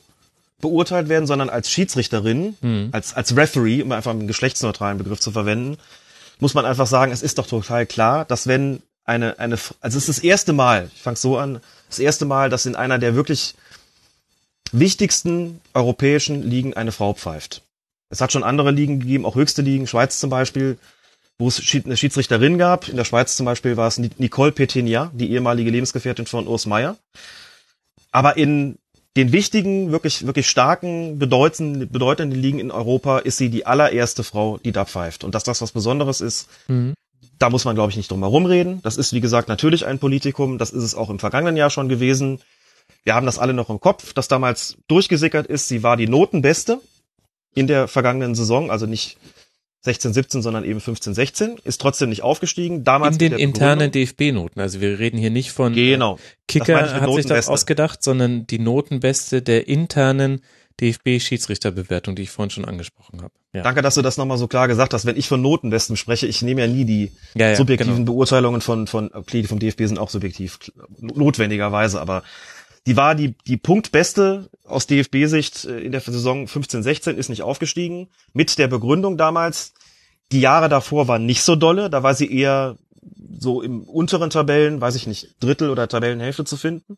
beurteilt 0.59 1.07
werden, 1.07 1.27
sondern 1.27 1.49
als 1.49 1.71
Schiedsrichterin, 1.71 2.57
mhm. 2.59 2.89
als, 2.91 3.13
als 3.13 3.37
Referee, 3.37 3.81
um 3.81 3.91
einfach 3.93 4.11
einen 4.11 4.27
geschlechtsneutralen 4.27 4.97
Begriff 4.97 5.21
zu 5.21 5.31
verwenden, 5.31 5.77
muss 6.39 6.53
man 6.53 6.65
einfach 6.65 6.87
sagen, 6.87 7.11
es 7.13 7.23
ist 7.23 7.37
doch 7.37 7.47
total 7.47 7.85
klar, 7.85 8.25
dass 8.25 8.47
wenn 8.47 8.81
eine, 9.07 9.39
eine, 9.39 9.57
also 9.81 9.97
es 9.97 10.07
ist 10.07 10.09
das 10.09 10.19
erste 10.19 10.53
Mal, 10.53 10.91
ich 10.93 11.01
fange 11.01 11.17
so 11.17 11.37
an, 11.37 11.61
das 11.89 11.97
erste 11.97 12.25
Mal, 12.25 12.49
dass 12.49 12.65
in 12.65 12.75
einer 12.75 12.99
der 12.99 13.15
wirklich 13.15 13.55
wichtigsten 14.71 15.61
europäischen 15.73 16.43
Ligen 16.43 16.75
eine 16.75 16.91
Frau 16.91 17.13
pfeift. 17.13 17.63
Es 18.09 18.21
hat 18.21 18.31
schon 18.31 18.43
andere 18.43 18.71
Ligen 18.71 18.99
gegeben, 18.99 19.25
auch 19.25 19.35
höchste 19.35 19.61
Ligen, 19.61 19.87
Schweiz 19.87 20.19
zum 20.19 20.29
Beispiel, 20.29 20.77
wo 21.39 21.47
es 21.47 21.61
eine 21.85 21.97
Schiedsrichterin 21.97 22.57
gab. 22.57 22.89
In 22.89 22.97
der 22.97 23.05
Schweiz 23.05 23.35
zum 23.35 23.45
Beispiel 23.45 23.77
war 23.77 23.87
es 23.87 23.97
Nicole 23.97 24.51
Petenia, 24.51 25.11
die 25.13 25.31
ehemalige 25.31 25.71
Lebensgefährtin 25.71 26.25
von 26.25 26.47
Urs 26.47 26.65
Meier. 26.65 26.97
Aber 28.11 28.37
in 28.37 28.77
den 29.15 29.31
wichtigen, 29.31 29.91
wirklich, 29.91 30.25
wirklich 30.25 30.49
starken, 30.49 31.17
bedeutenden, 31.17 31.89
bedeutenden 31.89 32.39
Ligen 32.39 32.59
in 32.59 32.71
Europa 32.71 33.19
ist 33.19 33.37
sie 33.37 33.49
die 33.49 33.65
allererste 33.65 34.23
Frau, 34.23 34.57
die 34.57 34.71
da 34.71 34.85
pfeift. 34.85 35.23
Und 35.23 35.33
dass 35.33 35.43
das 35.43 35.61
was 35.61 35.71
Besonderes 35.71 36.21
ist, 36.21 36.47
mhm. 36.67 36.93
Da 37.39 37.49
muss 37.49 37.65
man, 37.65 37.75
glaube 37.75 37.91
ich, 37.91 37.97
nicht 37.97 38.11
drum 38.11 38.21
herum 38.21 38.45
reden. 38.45 38.81
Das 38.83 38.97
ist, 38.97 39.13
wie 39.13 39.21
gesagt, 39.21 39.47
natürlich 39.47 39.85
ein 39.85 39.99
Politikum. 39.99 40.57
Das 40.57 40.71
ist 40.71 40.83
es 40.83 40.95
auch 40.95 41.09
im 41.09 41.19
vergangenen 41.19 41.57
Jahr 41.57 41.69
schon 41.69 41.89
gewesen. 41.89 42.39
Wir 43.03 43.15
haben 43.15 43.25
das 43.25 43.39
alle 43.39 43.53
noch 43.53 43.69
im 43.69 43.79
Kopf, 43.79 44.13
dass 44.13 44.27
damals 44.27 44.77
durchgesickert 44.87 45.47
ist. 45.47 45.67
Sie 45.67 45.83
war 45.83 45.97
die 45.97 46.07
Notenbeste 46.07 46.79
in 47.53 47.67
der 47.67 47.87
vergangenen 47.87 48.35
Saison, 48.35 48.69
also 48.69 48.85
nicht 48.85 49.17
16, 49.81 50.13
17, 50.13 50.41
sondern 50.41 50.65
eben 50.65 50.81
15, 50.81 51.13
16, 51.13 51.59
ist 51.63 51.79
trotzdem 51.79 52.09
nicht 52.09 52.21
aufgestiegen. 52.21 52.83
Damals 52.83 53.15
in 53.15 53.19
den 53.19 53.33
internen 53.33 53.91
DFB-Noten. 53.91 54.59
Also 54.59 54.81
wir 54.81 54.99
reden 54.99 55.17
hier 55.17 55.29
nicht 55.29 55.51
von 55.51 55.73
genau. 55.73 56.19
Kicker 56.47 56.91
hat 57.01 57.13
sich 57.13 57.25
das 57.25 57.47
ausgedacht, 57.47 58.03
sondern 58.03 58.45
die 58.47 58.59
Notenbeste 58.59 59.41
der 59.41 59.67
internen 59.67 60.41
DFB-Schiedsrichterbewertung, 60.81 62.15
die 62.15 62.23
ich 62.23 62.29
vorhin 62.29 62.51
schon 62.51 62.65
angesprochen 62.65 63.21
habe. 63.21 63.33
Ja. 63.53 63.63
Danke, 63.63 63.81
dass 63.81 63.95
du 63.95 64.01
das 64.01 64.17
nochmal 64.17 64.37
so 64.37 64.47
klar 64.47 64.67
gesagt 64.67 64.93
hast. 64.93 65.05
Wenn 65.05 65.17
ich 65.17 65.27
von 65.27 65.41
Notenbesten 65.41 65.97
spreche, 65.97 66.27
ich 66.27 66.41
nehme 66.41 66.61
ja 66.61 66.67
nie 66.67 66.85
die 66.85 67.11
ja, 67.33 67.49
ja, 67.49 67.55
subjektiven 67.55 68.05
genau. 68.05 68.13
Beurteilungen 68.13 68.61
von, 68.61 68.87
von, 68.87 69.11
okay, 69.13 69.41
die 69.41 69.47
vom 69.47 69.59
DFB 69.59 69.83
sind 69.85 69.99
auch 69.99 70.09
subjektiv, 70.09 70.59
notwendigerweise, 70.99 71.99
aber 71.99 72.23
die 72.85 72.95
war 72.95 73.15
die, 73.15 73.35
die 73.45 73.57
Punktbeste 73.57 74.49
aus 74.63 74.87
DFB-Sicht 74.87 75.65
äh, 75.65 75.79
in 75.79 75.91
der 75.91 76.01
Saison 76.01 76.45
15-16, 76.45 77.11
ist 77.11 77.29
nicht 77.29 77.41
aufgestiegen. 77.41 78.09
Mit 78.33 78.57
der 78.57 78.67
Begründung 78.67 79.17
damals, 79.17 79.73
die 80.31 80.39
Jahre 80.41 80.69
davor 80.69 81.07
waren 81.07 81.25
nicht 81.25 81.41
so 81.41 81.55
dolle, 81.55 81.89
da 81.89 82.03
war 82.03 82.13
sie 82.13 82.31
eher 82.31 82.77
so 83.39 83.61
im 83.61 83.83
unteren 83.83 84.29
Tabellen, 84.29 84.79
weiß 84.79 84.95
ich 84.95 85.07
nicht, 85.07 85.35
Drittel 85.39 85.69
oder 85.69 85.87
Tabellenhälfte 85.87 86.45
zu 86.45 86.57
finden. 86.57 86.97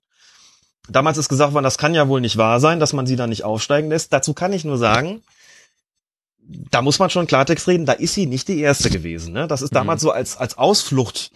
Damals 0.88 1.18
ist 1.18 1.30
gesagt 1.30 1.54
worden, 1.54 1.64
das 1.64 1.78
kann 1.78 1.94
ja 1.94 2.08
wohl 2.08 2.22
nicht 2.22 2.38
wahr 2.38 2.60
sein, 2.60 2.80
dass 2.80 2.94
man 2.94 3.06
sie 3.06 3.16
da 3.16 3.28
nicht 3.28 3.44
aufsteigen 3.44 3.90
lässt. 3.90 4.14
Dazu 4.14 4.34
kann 4.34 4.54
ich 4.54 4.66
nur 4.66 4.78
sagen, 4.78 5.22
da 6.72 6.82
muss 6.82 7.00
man 7.00 7.10
schon 7.10 7.28
Klartext 7.28 7.68
reden, 7.68 7.86
da 7.86 7.94
ist 7.94 8.14
sie 8.14 8.26
nicht 8.26 8.48
die 8.48 8.60
erste 8.60 8.90
gewesen. 8.90 9.34
Ne? 9.34 9.48
Das 9.48 9.62
ist 9.62 9.76
damals 9.76 10.02
mhm. 10.02 10.08
so 10.08 10.12
als, 10.12 10.38
als 10.38 10.58
Ausflucht 10.58 11.32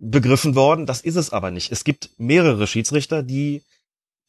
begriffen 0.00 0.54
worden, 0.54 0.86
das 0.86 1.00
ist 1.00 1.16
es 1.16 1.30
aber 1.30 1.50
nicht. 1.50 1.72
Es 1.72 1.84
gibt 1.84 2.10
mehrere 2.18 2.66
Schiedsrichter, 2.66 3.22
die 3.22 3.62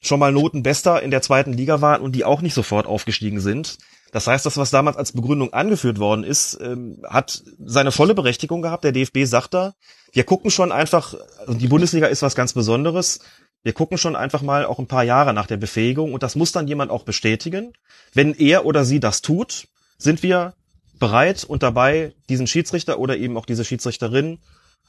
schon 0.01 0.19
mal 0.19 0.31
Notenbester 0.31 1.01
in 1.01 1.11
der 1.11 1.21
zweiten 1.21 1.53
Liga 1.53 1.81
waren 1.81 2.01
und 2.01 2.13
die 2.13 2.25
auch 2.25 2.41
nicht 2.41 2.53
sofort 2.53 2.87
aufgestiegen 2.87 3.39
sind. 3.39 3.77
Das 4.11 4.25
heißt, 4.25 4.45
das, 4.45 4.57
was 4.57 4.71
damals 4.71 4.97
als 4.97 5.11
Begründung 5.11 5.53
angeführt 5.53 5.99
worden 5.99 6.23
ist, 6.23 6.57
ähm, 6.61 7.03
hat 7.07 7.43
seine 7.63 7.91
volle 7.91 8.15
Berechtigung 8.15 8.61
gehabt. 8.61 8.83
Der 8.83 8.91
DFB 8.91 9.25
sagt 9.25 9.53
da, 9.53 9.75
wir 10.13 10.23
gucken 10.23 10.49
schon 10.49 10.71
einfach, 10.71 11.13
also 11.45 11.53
die 11.53 11.67
Bundesliga 11.67 12.07
ist 12.07 12.23
was 12.23 12.33
ganz 12.35 12.53
Besonderes. 12.53 13.19
Wir 13.63 13.73
gucken 13.73 13.97
schon 13.97 14.15
einfach 14.15 14.41
mal 14.41 14.65
auch 14.65 14.79
ein 14.79 14.87
paar 14.87 15.03
Jahre 15.03 15.33
nach 15.33 15.47
der 15.47 15.57
Befähigung 15.57 16.13
und 16.13 16.23
das 16.23 16.35
muss 16.35 16.51
dann 16.51 16.67
jemand 16.67 16.91
auch 16.91 17.03
bestätigen. 17.03 17.73
Wenn 18.13 18.33
er 18.33 18.65
oder 18.65 18.85
sie 18.85 18.99
das 18.99 19.21
tut, 19.21 19.67
sind 19.97 20.23
wir 20.23 20.53
bereit 20.97 21.43
und 21.43 21.63
dabei, 21.63 22.13
diesen 22.29 22.47
Schiedsrichter 22.47 22.99
oder 22.99 23.17
eben 23.17 23.37
auch 23.37 23.45
diese 23.45 23.65
Schiedsrichterin 23.65 24.39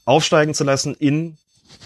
aufsteigen 0.05 0.55
zu 0.55 0.65
lassen 0.65 0.95
in 0.95 1.37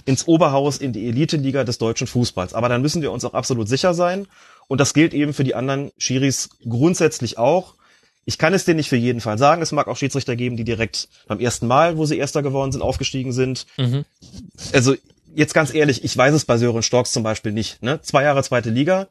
ins 0.04 0.26
Oberhaus, 0.26 0.78
in 0.78 0.92
die 0.92 1.08
Elite-Liga 1.08 1.64
des 1.64 1.78
deutschen 1.78 2.06
Fußballs. 2.06 2.54
Aber 2.54 2.68
dann 2.68 2.82
müssen 2.82 3.02
wir 3.02 3.12
uns 3.12 3.24
auch 3.24 3.34
absolut 3.34 3.68
sicher 3.68 3.94
sein. 3.94 4.26
Und 4.66 4.80
das 4.80 4.94
gilt 4.94 5.12
eben 5.14 5.34
für 5.34 5.44
die 5.44 5.54
anderen 5.54 5.92
Schiris 5.98 6.48
grundsätzlich 6.66 7.38
auch. 7.38 7.74
Ich 8.24 8.38
kann 8.38 8.54
es 8.54 8.64
dir 8.64 8.74
nicht 8.74 8.88
für 8.88 8.96
jeden 8.96 9.20
Fall 9.20 9.36
sagen. 9.36 9.60
Es 9.60 9.72
mag 9.72 9.86
auch 9.86 9.98
Schiedsrichter 9.98 10.36
geben, 10.36 10.56
die 10.56 10.64
direkt 10.64 11.08
beim 11.26 11.40
ersten 11.40 11.66
Mal, 11.66 11.98
wo 11.98 12.06
sie 12.06 12.16
Erster 12.16 12.42
geworden 12.42 12.72
sind, 12.72 12.80
aufgestiegen 12.80 13.32
sind. 13.32 13.66
Mhm. 13.76 14.06
Also 14.72 14.94
jetzt 15.34 15.54
ganz 15.54 15.74
ehrlich, 15.74 16.04
ich 16.04 16.16
weiß 16.16 16.34
es 16.34 16.44
bei 16.44 16.56
Sören 16.56 16.82
Storks 16.82 17.12
zum 17.12 17.22
Beispiel 17.22 17.52
nicht. 17.52 17.82
Ne? 17.82 18.00
Zwei 18.02 18.22
Jahre 18.24 18.42
zweite 18.42 18.70
Liga. 18.70 19.08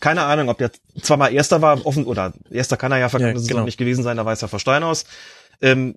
Keine 0.00 0.22
Ahnung, 0.22 0.48
ob 0.48 0.58
der 0.58 0.70
zweimal 1.02 1.32
Erster 1.32 1.62
war, 1.62 1.86
offen 1.86 2.04
oder 2.04 2.32
Erster 2.50 2.76
kann 2.76 2.92
er 2.92 2.98
ja 2.98 3.08
verkaufen, 3.08 3.42
ja, 3.42 3.48
genau. 3.48 3.64
nicht 3.64 3.78
gewesen 3.78 4.02
sein, 4.02 4.16
da 4.16 4.26
weiß 4.26 4.42
er 4.42 4.48
Verstein 4.48 4.82
aus. 4.82 5.04
Ähm, 5.62 5.94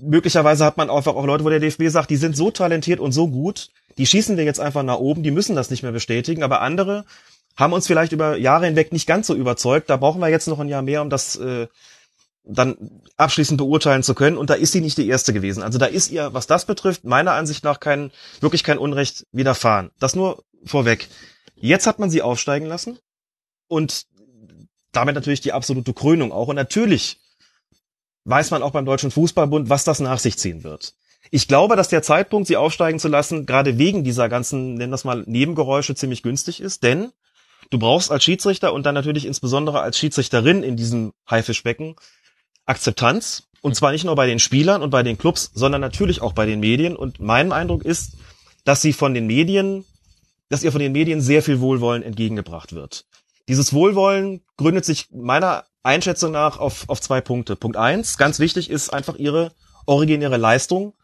möglicherweise 0.00 0.64
hat 0.64 0.76
man 0.76 0.88
einfach 0.88 1.14
auch 1.14 1.26
Leute, 1.26 1.44
wo 1.44 1.50
der 1.50 1.60
DFB 1.60 1.88
sagt, 1.88 2.10
die 2.10 2.16
sind 2.16 2.36
so 2.36 2.50
talentiert 2.50 3.00
und 3.00 3.12
so 3.12 3.28
gut, 3.28 3.68
die 3.98 4.06
schießen 4.06 4.36
wir 4.36 4.44
jetzt 4.44 4.60
einfach 4.60 4.82
nach 4.82 4.98
oben, 4.98 5.22
die 5.22 5.30
müssen 5.30 5.56
das 5.56 5.70
nicht 5.70 5.82
mehr 5.82 5.92
bestätigen, 5.92 6.42
aber 6.42 6.62
andere 6.62 7.04
haben 7.56 7.72
uns 7.72 7.86
vielleicht 7.86 8.12
über 8.12 8.36
Jahre 8.36 8.66
hinweg 8.66 8.92
nicht 8.92 9.06
ganz 9.06 9.26
so 9.26 9.34
überzeugt, 9.34 9.90
da 9.90 9.96
brauchen 9.96 10.20
wir 10.20 10.28
jetzt 10.28 10.46
noch 10.46 10.60
ein 10.60 10.68
Jahr 10.68 10.82
mehr, 10.82 11.02
um 11.02 11.10
das 11.10 11.36
äh, 11.36 11.66
dann 12.44 13.02
abschließend 13.16 13.58
beurteilen 13.58 14.02
zu 14.02 14.14
können. 14.14 14.36
Und 14.36 14.50
da 14.50 14.54
ist 14.54 14.72
sie 14.72 14.80
nicht 14.80 14.98
die 14.98 15.08
erste 15.08 15.32
gewesen. 15.32 15.62
Also 15.62 15.78
da 15.78 15.86
ist 15.86 16.10
ihr, 16.10 16.32
was 16.32 16.46
das 16.46 16.64
betrifft, 16.64 17.04
meiner 17.04 17.32
Ansicht 17.32 17.64
nach 17.64 17.80
kein, 17.80 18.10
wirklich 18.40 18.64
kein 18.64 18.78
Unrecht 18.78 19.26
widerfahren. 19.32 19.90
Das 19.98 20.14
nur 20.14 20.44
vorweg. 20.64 21.08
Jetzt 21.56 21.86
hat 21.86 21.98
man 21.98 22.10
sie 22.10 22.22
aufsteigen 22.22 22.66
lassen 22.66 22.98
und 23.68 24.06
damit 24.92 25.14
natürlich 25.14 25.40
die 25.40 25.52
absolute 25.52 25.92
Krönung 25.92 26.32
auch. 26.32 26.48
Und 26.48 26.56
natürlich 26.56 27.20
weiß 28.24 28.50
man 28.50 28.62
auch 28.62 28.72
beim 28.72 28.86
Deutschen 28.86 29.10
Fußballbund, 29.10 29.68
was 29.68 29.84
das 29.84 30.00
nach 30.00 30.18
sich 30.18 30.38
ziehen 30.38 30.64
wird. 30.64 30.94
Ich 31.30 31.48
glaube, 31.48 31.76
dass 31.76 31.88
der 31.88 32.02
Zeitpunkt, 32.02 32.48
sie 32.48 32.56
aufsteigen 32.56 32.98
zu 32.98 33.08
lassen, 33.08 33.46
gerade 33.46 33.78
wegen 33.78 34.04
dieser 34.04 34.28
ganzen, 34.28 34.74
nennen 34.74 34.90
das 34.90 35.04
mal, 35.04 35.22
Nebengeräusche 35.26 35.94
ziemlich 35.94 36.22
günstig 36.22 36.60
ist, 36.60 36.82
denn 36.82 37.12
du 37.70 37.78
brauchst 37.78 38.10
als 38.10 38.24
Schiedsrichter 38.24 38.72
und 38.72 38.84
dann 38.84 38.94
natürlich 38.94 39.26
insbesondere 39.26 39.80
als 39.80 39.98
Schiedsrichterin 39.98 40.62
in 40.62 40.76
diesem 40.76 41.12
Haifischbecken 41.28 41.96
Akzeptanz. 42.70 43.44
Und 43.62 43.76
zwar 43.76 43.92
nicht 43.92 44.04
nur 44.04 44.14
bei 44.14 44.26
den 44.26 44.38
Spielern 44.38 44.82
und 44.82 44.88
bei 44.88 45.02
den 45.02 45.18
Clubs, 45.18 45.50
sondern 45.52 45.82
natürlich 45.82 46.22
auch 46.22 46.32
bei 46.32 46.46
den 46.46 46.60
Medien. 46.60 46.96
Und 46.96 47.20
mein 47.20 47.52
Eindruck 47.52 47.84
ist, 47.84 48.16
dass 48.64 48.80
sie 48.80 48.94
von 48.94 49.12
den 49.12 49.26
Medien, 49.26 49.84
dass 50.48 50.62
ihr 50.62 50.72
von 50.72 50.80
den 50.80 50.92
Medien 50.92 51.20
sehr 51.20 51.42
viel 51.42 51.60
Wohlwollen 51.60 52.02
entgegengebracht 52.02 52.74
wird. 52.74 53.04
Dieses 53.48 53.74
Wohlwollen 53.74 54.42
gründet 54.56 54.84
sich 54.84 55.08
meiner 55.10 55.64
Einschätzung 55.82 56.32
nach 56.32 56.58
auf, 56.58 56.88
auf 56.88 57.00
zwei 57.00 57.20
Punkte. 57.20 57.56
Punkt 57.56 57.76
eins, 57.76 58.16
ganz 58.16 58.38
wichtig 58.38 58.70
ist 58.70 58.90
einfach 58.90 59.16
ihre 59.16 59.52
originäre 59.86 60.36
Leistung 60.36 60.94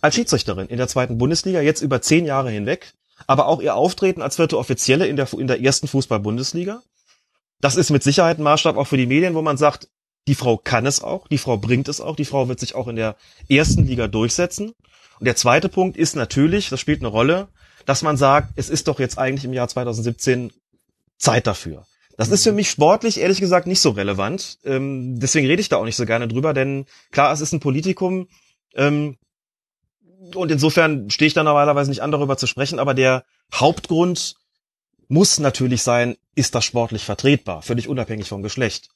als 0.00 0.14
Schiedsrichterin 0.14 0.68
in 0.68 0.78
der 0.78 0.88
zweiten 0.88 1.18
Bundesliga, 1.18 1.60
jetzt 1.60 1.82
über 1.82 2.02
zehn 2.02 2.26
Jahre 2.26 2.50
hinweg, 2.50 2.94
aber 3.26 3.46
auch 3.46 3.60
ihr 3.60 3.74
Auftreten 3.74 4.22
als 4.22 4.36
vierte 4.36 4.58
Offizielle 4.58 5.06
in 5.06 5.16
der, 5.16 5.32
in 5.32 5.46
der 5.46 5.62
ersten 5.62 5.88
Fußball-Bundesliga. 5.88 6.82
Das 7.60 7.76
ist 7.76 7.90
mit 7.90 8.02
Sicherheit 8.02 8.38
ein 8.38 8.42
Maßstab 8.42 8.76
auch 8.76 8.86
für 8.86 8.96
die 8.98 9.06
Medien, 9.06 9.34
wo 9.34 9.42
man 9.42 9.56
sagt, 9.56 9.88
die 10.26 10.34
Frau 10.34 10.56
kann 10.56 10.86
es 10.86 11.02
auch, 11.02 11.28
die 11.28 11.38
Frau 11.38 11.56
bringt 11.56 11.88
es 11.88 12.00
auch, 12.00 12.16
die 12.16 12.24
Frau 12.24 12.48
wird 12.48 12.60
sich 12.60 12.74
auch 12.74 12.88
in 12.88 12.96
der 12.96 13.16
ersten 13.48 13.86
Liga 13.86 14.08
durchsetzen. 14.08 14.72
Und 15.18 15.24
der 15.24 15.36
zweite 15.36 15.68
Punkt 15.68 15.96
ist 15.96 16.16
natürlich, 16.16 16.68
das 16.68 16.80
spielt 16.80 17.00
eine 17.00 17.08
Rolle, 17.08 17.48
dass 17.84 18.02
man 18.02 18.16
sagt, 18.16 18.52
es 18.56 18.68
ist 18.68 18.88
doch 18.88 18.98
jetzt 18.98 19.18
eigentlich 19.18 19.44
im 19.44 19.52
Jahr 19.52 19.68
2017 19.68 20.52
Zeit 21.18 21.46
dafür. 21.46 21.86
Das 22.16 22.30
ist 22.30 22.44
für 22.44 22.52
mich 22.52 22.70
sportlich 22.70 23.20
ehrlich 23.20 23.40
gesagt 23.40 23.66
nicht 23.66 23.80
so 23.80 23.90
relevant. 23.90 24.58
Ähm, 24.64 25.20
deswegen 25.20 25.46
rede 25.46 25.60
ich 25.60 25.68
da 25.68 25.76
auch 25.76 25.84
nicht 25.84 25.96
so 25.96 26.06
gerne 26.06 26.28
drüber, 26.28 26.54
denn 26.54 26.86
klar, 27.12 27.32
es 27.32 27.40
ist 27.40 27.52
ein 27.52 27.60
Politikum. 27.60 28.28
Ähm, 28.74 29.16
und 30.34 30.50
insofern 30.50 31.10
stehe 31.10 31.26
ich 31.26 31.34
da 31.34 31.42
normalerweise 31.42 31.90
nicht 31.90 32.02
an, 32.02 32.10
darüber 32.10 32.36
zu 32.36 32.46
sprechen. 32.46 32.78
Aber 32.78 32.94
der 32.94 33.24
Hauptgrund 33.54 34.34
muss 35.08 35.38
natürlich 35.38 35.82
sein, 35.82 36.16
ist 36.34 36.54
das 36.54 36.64
sportlich 36.64 37.04
vertretbar, 37.04 37.62
völlig 37.62 37.86
unabhängig 37.86 38.28
vom 38.28 38.42
Geschlecht. 38.42 38.88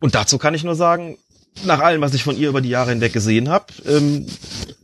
Und 0.00 0.14
dazu 0.14 0.38
kann 0.38 0.54
ich 0.54 0.64
nur 0.64 0.74
sagen, 0.74 1.18
nach 1.64 1.80
allem, 1.80 2.00
was 2.00 2.14
ich 2.14 2.22
von 2.22 2.36
ihr 2.36 2.48
über 2.48 2.60
die 2.60 2.68
Jahre 2.68 2.90
hinweg 2.90 3.12
gesehen 3.12 3.48
habe, 3.48 3.66
ähm, 3.86 4.26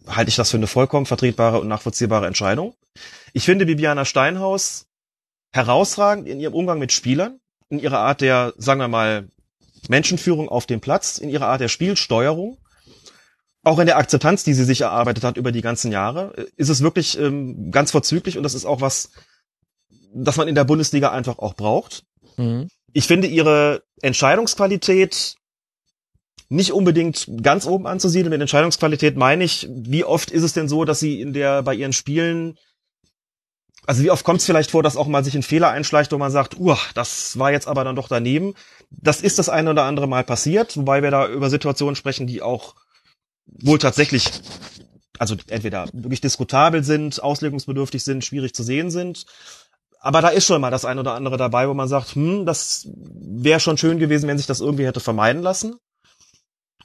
halte 0.07 0.29
ich 0.29 0.37
das 0.37 0.51
für 0.51 0.57
eine 0.57 0.67
vollkommen 0.67 1.07
vertretbare 1.07 1.61
und 1.61 1.69
nachvollziehbare 1.69 2.27
Entscheidung. 2.27 2.75
Ich 3.33 3.45
finde 3.45 3.67
Bibiana 3.67 4.05
Steinhaus 4.05 4.87
herausragend 5.53 6.27
in 6.27 6.41
ihrem 6.41 6.55
Umgang 6.55 6.79
mit 6.79 6.93
Spielern 6.93 7.39
in 7.75 7.79
ihrer 7.79 7.99
Art 7.99 8.21
der, 8.21 8.55
sagen 8.57 8.81
wir 8.81 8.89
mal, 8.89 9.29
Menschenführung 9.89 10.49
auf 10.49 10.67
dem 10.67 10.81
Platz, 10.81 11.19
in 11.19 11.29
ihrer 11.29 11.49
Art 11.49 11.61
der 11.61 11.69
Spielsteuerung, 11.69 12.59
auch 13.63 13.79
in 13.79 13.87
der 13.87 13.99
Akzeptanz, 13.99 14.45
die 14.45 14.55
sie 14.55 14.65
sich 14.65 14.83
erarbeitet 14.83 15.25
hat 15.25 15.37
über 15.37 15.53
die 15.53 15.63
ganzen 15.63 15.93
Jahre, 15.93 16.33
ist 16.57 16.69
es 16.69 16.83
wirklich 16.83 17.19
ähm, 17.19 17.71
ganz 17.71 17.91
vorzüglich 17.91 18.37
und 18.37 18.43
das 18.43 18.55
ist 18.55 18.65
auch 18.65 18.81
was, 18.81 19.11
das 20.15 20.37
man 20.37 20.49
in 20.49 20.55
der 20.55 20.65
Bundesliga 20.65 21.11
einfach 21.11 21.39
auch 21.39 21.55
braucht. 21.55 22.05
Mhm. 22.37 22.69
Ich 22.95 23.07
finde 23.07 23.27
ihre 23.27 23.83
Entscheidungsqualität 24.01 25.37
nicht 26.49 26.73
unbedingt 26.73 27.29
ganz 27.43 27.67
oben 27.67 27.87
anzusiedeln. 27.87 28.31
Mit 28.31 28.41
Entscheidungsqualität 28.41 29.17
meine 29.17 29.45
ich, 29.45 29.69
wie 29.71 30.05
oft 30.05 30.31
ist 30.31 30.45
es 30.45 30.53
denn 30.53 30.69
so, 30.69 30.85
dass 30.85 31.01
sie 31.01 31.21
in 31.21 31.33
der 31.33 31.63
bei 31.63 31.75
ihren 31.75 31.93
Spielen 31.93 32.57
also 33.87 34.03
wie 34.03 34.11
oft 34.11 34.25
kommt 34.25 34.41
es 34.41 34.47
vielleicht 34.47 34.71
vor, 34.71 34.83
dass 34.83 34.97
auch 34.97 35.09
mal 35.09 35.25
sich 35.25 35.35
ein 35.35 35.43
Fehler 35.43 35.69
einschleicht, 35.69 36.11
wo 36.13 36.17
man 36.17 36.31
sagt, 36.31 36.59
uh, 36.59 36.77
das 36.95 37.39
war 37.39 37.53
jetzt 37.53 37.69
aber 37.69 37.85
dann 37.85 37.97
doch 37.97 38.09
daneben. 38.09 38.55
Das 38.91 39.21
ist 39.21 39.39
das 39.39 39.51
eine 39.51 39.71
oder 39.71 39.83
andere 39.83 40.09
Mal 40.09 40.25
passiert, 40.25 40.77
wobei 40.79 41.03
wir 41.03 41.11
da 41.11 41.29
über 41.29 41.51
Situationen 41.51 41.95
sprechen, 41.95 42.27
die 42.27 42.41
auch 42.41 42.77
wohl 43.45 43.79
tatsächlich 43.79 44.31
also 45.19 45.37
entweder 45.49 45.89
wirklich 45.93 46.21
diskutabel 46.21 46.83
sind, 46.83 47.23
auslegungsbedürftig 47.23 48.03
sind, 48.03 48.25
schwierig 48.25 48.55
zu 48.55 48.63
sehen 48.63 48.91
sind. 48.91 49.27
Aber 50.05 50.21
da 50.21 50.29
ist 50.29 50.45
schon 50.45 50.61
mal 50.61 50.71
das 50.71 50.85
ein 50.85 50.99
oder 50.99 51.15
andere 51.15 51.39
dabei, 51.39 51.67
wo 51.67 51.73
man 51.73 51.89
sagt, 51.89 52.15
hm, 52.15 52.45
das 52.45 52.87
wäre 52.95 53.59
schon 53.59 53.79
schön 53.79 53.99
gewesen, 53.99 54.29
wenn 54.29 54.37
sich 54.37 54.47
das 54.47 54.61
irgendwie 54.61 54.85
hätte 54.85 55.01
vermeiden 55.01 55.41
lassen. 55.41 55.77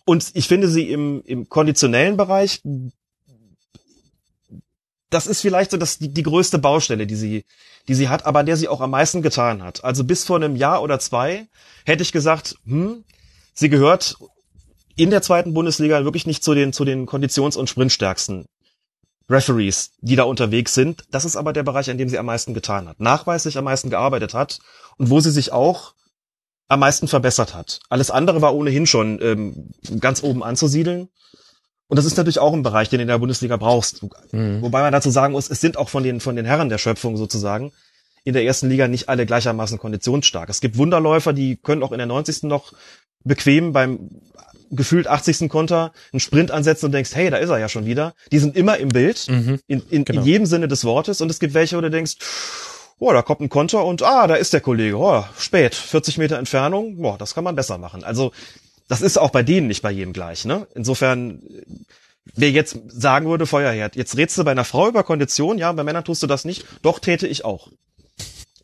Und 0.06 0.32
ich 0.36 0.48
finde 0.48 0.70
sie 0.70 0.90
im, 0.90 1.22
im 1.26 1.50
konditionellen 1.50 2.16
Bereich, 2.16 2.62
das 5.10 5.28
ist 5.28 5.42
vielleicht 5.42 5.72
so 5.72 5.76
das, 5.76 5.98
die, 5.98 6.14
die 6.14 6.24
größte 6.24 6.60
Baustelle, 6.60 7.06
die 7.06 7.18
sie, 7.18 7.44
die 7.90 7.94
sie 7.94 8.08
hat, 8.08 8.26
aber 8.26 8.46
der 8.46 8.56
sie 8.56 8.70
auch 8.70 8.80
am 8.80 8.92
meisten 8.92 9.22
getan 9.22 9.64
hat. 9.64 9.84
Also 9.84 10.06
bis 10.06 10.24
vor 10.24 10.38
einem 10.38 10.56
Jahr 10.56 10.82
oder 10.82 10.98
zwei 10.98 11.50
hätte 11.86 12.04
ich 12.04 12.14
gesagt, 12.14 12.56
hm, 12.64 13.04
sie 13.54 13.68
gehört 13.68 14.16
in 14.96 15.10
der 15.10 15.22
zweiten 15.22 15.54
Bundesliga 15.54 16.06
wirklich 16.06 16.26
nicht 16.26 16.42
zu 16.42 16.54
den, 16.54 16.72
zu 16.72 16.86
den 16.86 17.06
konditions- 17.06 17.58
und 17.58 17.70
sprintstärksten 17.70 18.46
Referees, 19.30 19.92
die 20.02 20.16
da 20.16 20.24
unterwegs 20.24 20.74
sind. 20.74 21.06
Das 21.12 21.26
ist 21.26 21.36
aber 21.36 21.54
der 21.54 21.64
Bereich, 21.64 21.88
in 21.88 21.98
dem 21.98 22.10
sie 22.10 22.18
am 22.18 22.26
meisten 22.26 22.54
getan 22.54 22.88
hat, 22.88 23.00
nachweislich 23.00 23.58
am 23.58 23.66
meisten 23.66 23.90
gearbeitet 23.90 24.34
hat 24.34 24.60
und 24.98 25.10
wo 25.10 25.20
sie 25.20 25.32
sich 25.32 25.52
auch 25.52 25.94
am 26.68 26.80
meisten 26.80 27.08
verbessert 27.08 27.54
hat. 27.54 27.80
Alles 27.90 28.12
andere 28.12 28.42
war 28.42 28.56
ohnehin 28.56 28.86
schon 28.86 29.20
ähm, 29.22 29.72
ganz 30.00 30.24
oben 30.24 30.44
anzusiedeln. 30.44 31.10
Und 31.88 31.98
das 31.98 32.06
ist 32.06 32.18
natürlich 32.18 32.38
auch 32.38 32.54
ein 32.54 32.62
Bereich, 32.62 32.90
den 32.90 33.00
du 33.00 33.02
in 33.04 33.08
der 33.08 33.18
Bundesliga 33.18 33.58
brauchst. 33.58 34.04
Mhm. 34.32 34.62
Wobei 34.62 34.82
man 34.82 34.94
dazu 34.94 35.10
sagen 35.10 35.34
muss, 35.34 35.50
es 35.50 35.60
sind 35.60 35.78
auch 35.78 35.90
von 35.90 36.04
den, 36.04 36.20
von 36.20 36.36
den 36.36 36.46
Herren 36.46 36.70
der 36.70 36.78
Schöpfung 36.78 37.18
sozusagen 37.18 37.72
in 38.24 38.34
der 38.34 38.44
ersten 38.44 38.70
Liga 38.70 38.88
nicht 38.88 39.10
alle 39.10 39.26
gleichermaßen 39.26 39.80
konditionsstark. 39.80 40.50
Es 40.50 40.62
gibt 40.62 40.78
Wunderläufer, 40.78 41.34
die 41.34 41.56
können 41.56 41.82
auch 41.82 41.92
in 41.92 41.98
der 41.98 42.06
90. 42.06 42.44
noch 42.44 42.74
bequem 43.24 43.74
beim 43.74 44.22
gefühlt 44.72 45.08
80. 45.08 45.50
Konter 45.50 45.92
einen 46.12 46.20
Sprint 46.20 46.52
ansetzen 46.52 46.88
und 46.88 46.92
denkst, 46.92 47.12
hey, 47.14 47.30
da 47.30 47.38
ist 47.38 47.50
er 47.50 47.58
ja 47.58 47.70
schon 47.70 47.86
wieder. 47.86 48.14
Die 48.32 48.40
sind 48.40 48.56
immer 48.56 48.78
im 48.78 48.90
Bild, 48.90 49.28
mhm, 49.28 49.60
in, 49.68 49.82
in, 49.90 50.06
genau. 50.06 50.22
in 50.22 50.28
jedem 50.28 50.46
Sinne 50.46 50.68
des 50.68 50.86
Wortes. 50.86 51.22
Und 51.22 51.30
es 51.30 51.40
gibt 51.40 51.54
welche, 51.54 51.78
wo 51.78 51.82
du 51.82 51.90
denkst, 51.90 52.16
oh, 53.00 53.12
da 53.14 53.22
kommt 53.22 53.42
ein 53.42 53.50
Konter 53.50 53.86
und 53.86 54.04
ah, 54.04 54.28
da 54.28 54.36
ist 54.36 54.54
der 54.54 54.62
Kollege, 54.62 54.98
oh, 54.98 55.24
spät, 55.38 55.76
40 55.76 56.18
Meter 56.18 56.38
Entfernung, 56.38 56.98
boah, 56.98 57.18
das 57.18 57.34
kann 57.34 57.44
man 57.44 57.56
besser 57.56 57.78
machen. 57.78 58.04
Also 58.04 58.32
das 58.88 59.02
ist 59.02 59.18
auch 59.18 59.30
bei 59.30 59.44
denen 59.44 59.68
nicht 59.68 59.82
bei 59.82 59.92
jedem 59.92 60.14
gleich. 60.14 60.46
Ne? 60.46 60.68
Insofern, 60.76 61.42
wer 62.36 62.52
jetzt 62.52 62.78
sagen 62.88 63.28
würde, 63.28 63.46
Feuerherd, 63.46 63.96
jetzt 63.96 64.18
redst 64.18 64.38
du 64.38 64.44
bei 64.44 64.52
einer 64.52 64.66
Frau 64.66 64.90
über 64.90 65.04
Kondition, 65.04 65.58
ja, 65.58 65.72
bei 65.72 65.84
Männern 65.84 66.04
tust 66.04 66.24
du 66.24 66.28
das 66.28 66.44
nicht. 66.44 66.66
Doch, 66.82 67.00
täte 67.00 67.28
ich 67.28 67.46
auch. 67.46 67.70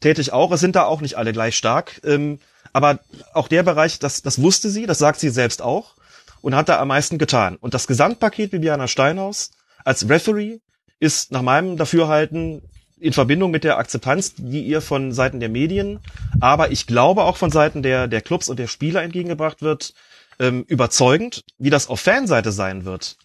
Täte 0.02 0.22
ich 0.22 0.34
auch. 0.34 0.52
Es 0.52 0.60
sind 0.60 0.76
da 0.76 0.86
auch 0.86 1.02
nicht 1.02 1.16
alle 1.16 1.32
gleich 1.32 1.56
stark. 1.56 2.02
Ähm, 2.04 2.40
aber 2.76 3.00
auch 3.34 3.48
der 3.48 3.64
Bereich, 3.64 4.00
das, 4.00 4.22
das 4.22 4.42
wusste 4.42 4.70
sie, 4.70 4.86
das 4.86 4.98
sagt 4.98 5.22
sie 5.22 5.30
selbst 5.30 5.62
auch 5.62 5.96
und 6.42 6.56
hat 6.56 6.68
da 6.68 6.82
am 6.82 6.90
meisten 6.90 7.18
getan. 7.18 7.56
Und 7.56 7.74
das 7.74 7.88
Gesamtpaket 7.88 8.52
Bibiana 8.52 8.90
Steinhaus 8.90 9.52
als 9.86 10.10
Referee 10.10 10.60
ist 11.00 11.32
nach 11.32 11.42
meinem 11.42 11.78
Dafürhalten 11.78 12.64
in 13.00 13.14
Verbindung 13.14 13.52
mit 13.52 13.64
der 13.64 13.78
Akzeptanz, 13.78 14.34
die 14.36 14.66
ihr 14.66 14.82
von 14.82 15.14
Seiten 15.14 15.40
der 15.40 15.48
Medien, 15.48 16.02
aber 16.42 16.70
ich 16.70 16.86
glaube 16.86 17.24
auch 17.24 17.38
von 17.38 17.50
Seiten 17.50 17.82
der, 17.82 18.10
der 18.10 18.20
Clubs 18.20 18.50
und 18.50 18.60
der 18.60 18.68
Spieler 18.68 19.04
entgegengebracht 19.04 19.62
wird, 19.62 19.94
ähm, 20.40 20.66
überzeugend. 20.68 21.46
Wie 21.58 21.70
das 21.70 21.88
auf 21.88 22.02
Fanseite 22.02 22.52
sein 22.52 22.84
wird, 22.84 23.16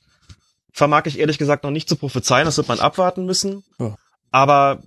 vermag 0.72 1.06
ich 1.06 1.18
ehrlich 1.18 1.38
gesagt 1.38 1.64
noch 1.64 1.72
nicht 1.72 1.88
zu 1.88 1.96
prophezeien. 1.96 2.44
Das 2.44 2.56
wird 2.56 2.68
man 2.68 2.78
abwarten 2.78 3.26
müssen. 3.26 3.64
Ja. 3.80 3.96
Aber 4.30 4.80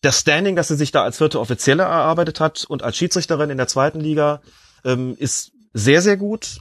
das 0.00 0.20
Standing, 0.20 0.56
das 0.56 0.68
sie 0.68 0.76
sich 0.76 0.92
da 0.92 1.02
als 1.02 1.18
vierte 1.18 1.40
Offizielle 1.40 1.82
erarbeitet 1.82 2.40
hat 2.40 2.64
und 2.64 2.82
als 2.82 2.96
Schiedsrichterin 2.96 3.50
in 3.50 3.56
der 3.56 3.66
zweiten 3.66 4.00
Liga, 4.00 4.40
ähm, 4.84 5.16
ist 5.18 5.52
sehr, 5.72 6.02
sehr 6.02 6.16
gut. 6.16 6.58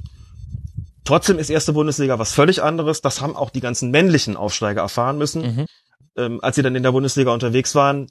Trotzdem 1.03 1.39
ist 1.39 1.49
erste 1.49 1.73
Bundesliga 1.73 2.19
was 2.19 2.33
völlig 2.33 2.61
anderes. 2.61 3.01
Das 3.01 3.21
haben 3.21 3.35
auch 3.35 3.49
die 3.49 3.61
ganzen 3.61 3.91
männlichen 3.91 4.35
Aufsteiger 4.35 4.81
erfahren 4.81 5.17
müssen, 5.17 5.41
mhm. 5.41 5.65
ähm, 6.17 6.39
als 6.41 6.55
sie 6.55 6.63
dann 6.63 6.75
in 6.75 6.83
der 6.83 6.91
Bundesliga 6.91 7.31
unterwegs 7.31 7.75
waren 7.75 8.07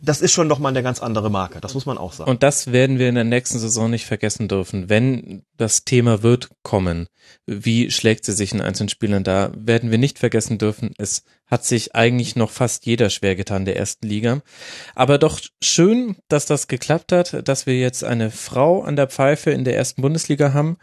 das 0.00 0.20
ist 0.20 0.32
schon 0.32 0.48
nochmal 0.48 0.70
eine 0.70 0.82
ganz 0.82 1.00
andere 1.00 1.30
Marke, 1.30 1.60
das 1.60 1.74
muss 1.74 1.86
man 1.86 1.98
auch 1.98 2.12
sagen. 2.12 2.30
Und 2.30 2.42
das 2.42 2.72
werden 2.72 2.98
wir 2.98 3.08
in 3.08 3.14
der 3.14 3.24
nächsten 3.24 3.58
Saison 3.58 3.90
nicht 3.90 4.06
vergessen 4.06 4.48
dürfen. 4.48 4.88
Wenn 4.88 5.44
das 5.56 5.84
Thema 5.84 6.22
wird 6.22 6.50
kommen, 6.62 7.08
wie 7.46 7.90
schlägt 7.90 8.24
sie 8.24 8.32
sich 8.32 8.52
in 8.52 8.60
einzelnen 8.60 8.88
Spielern 8.88 9.22
da, 9.22 9.52
werden 9.56 9.90
wir 9.90 9.98
nicht 9.98 10.18
vergessen 10.18 10.58
dürfen, 10.58 10.92
es 10.98 11.22
hat 11.46 11.64
sich 11.64 11.94
eigentlich 11.94 12.34
noch 12.34 12.50
fast 12.50 12.86
jeder 12.86 13.08
schwer 13.08 13.36
getan 13.36 13.64
der 13.64 13.76
ersten 13.76 14.06
Liga. 14.06 14.42
Aber 14.96 15.18
doch 15.18 15.40
schön, 15.62 16.16
dass 16.28 16.46
das 16.46 16.66
geklappt 16.66 17.12
hat, 17.12 17.48
dass 17.48 17.66
wir 17.66 17.78
jetzt 17.78 18.02
eine 18.02 18.32
Frau 18.32 18.82
an 18.82 18.96
der 18.96 19.06
Pfeife 19.06 19.52
in 19.52 19.64
der 19.64 19.76
ersten 19.76 20.02
Bundesliga 20.02 20.52
haben. 20.52 20.76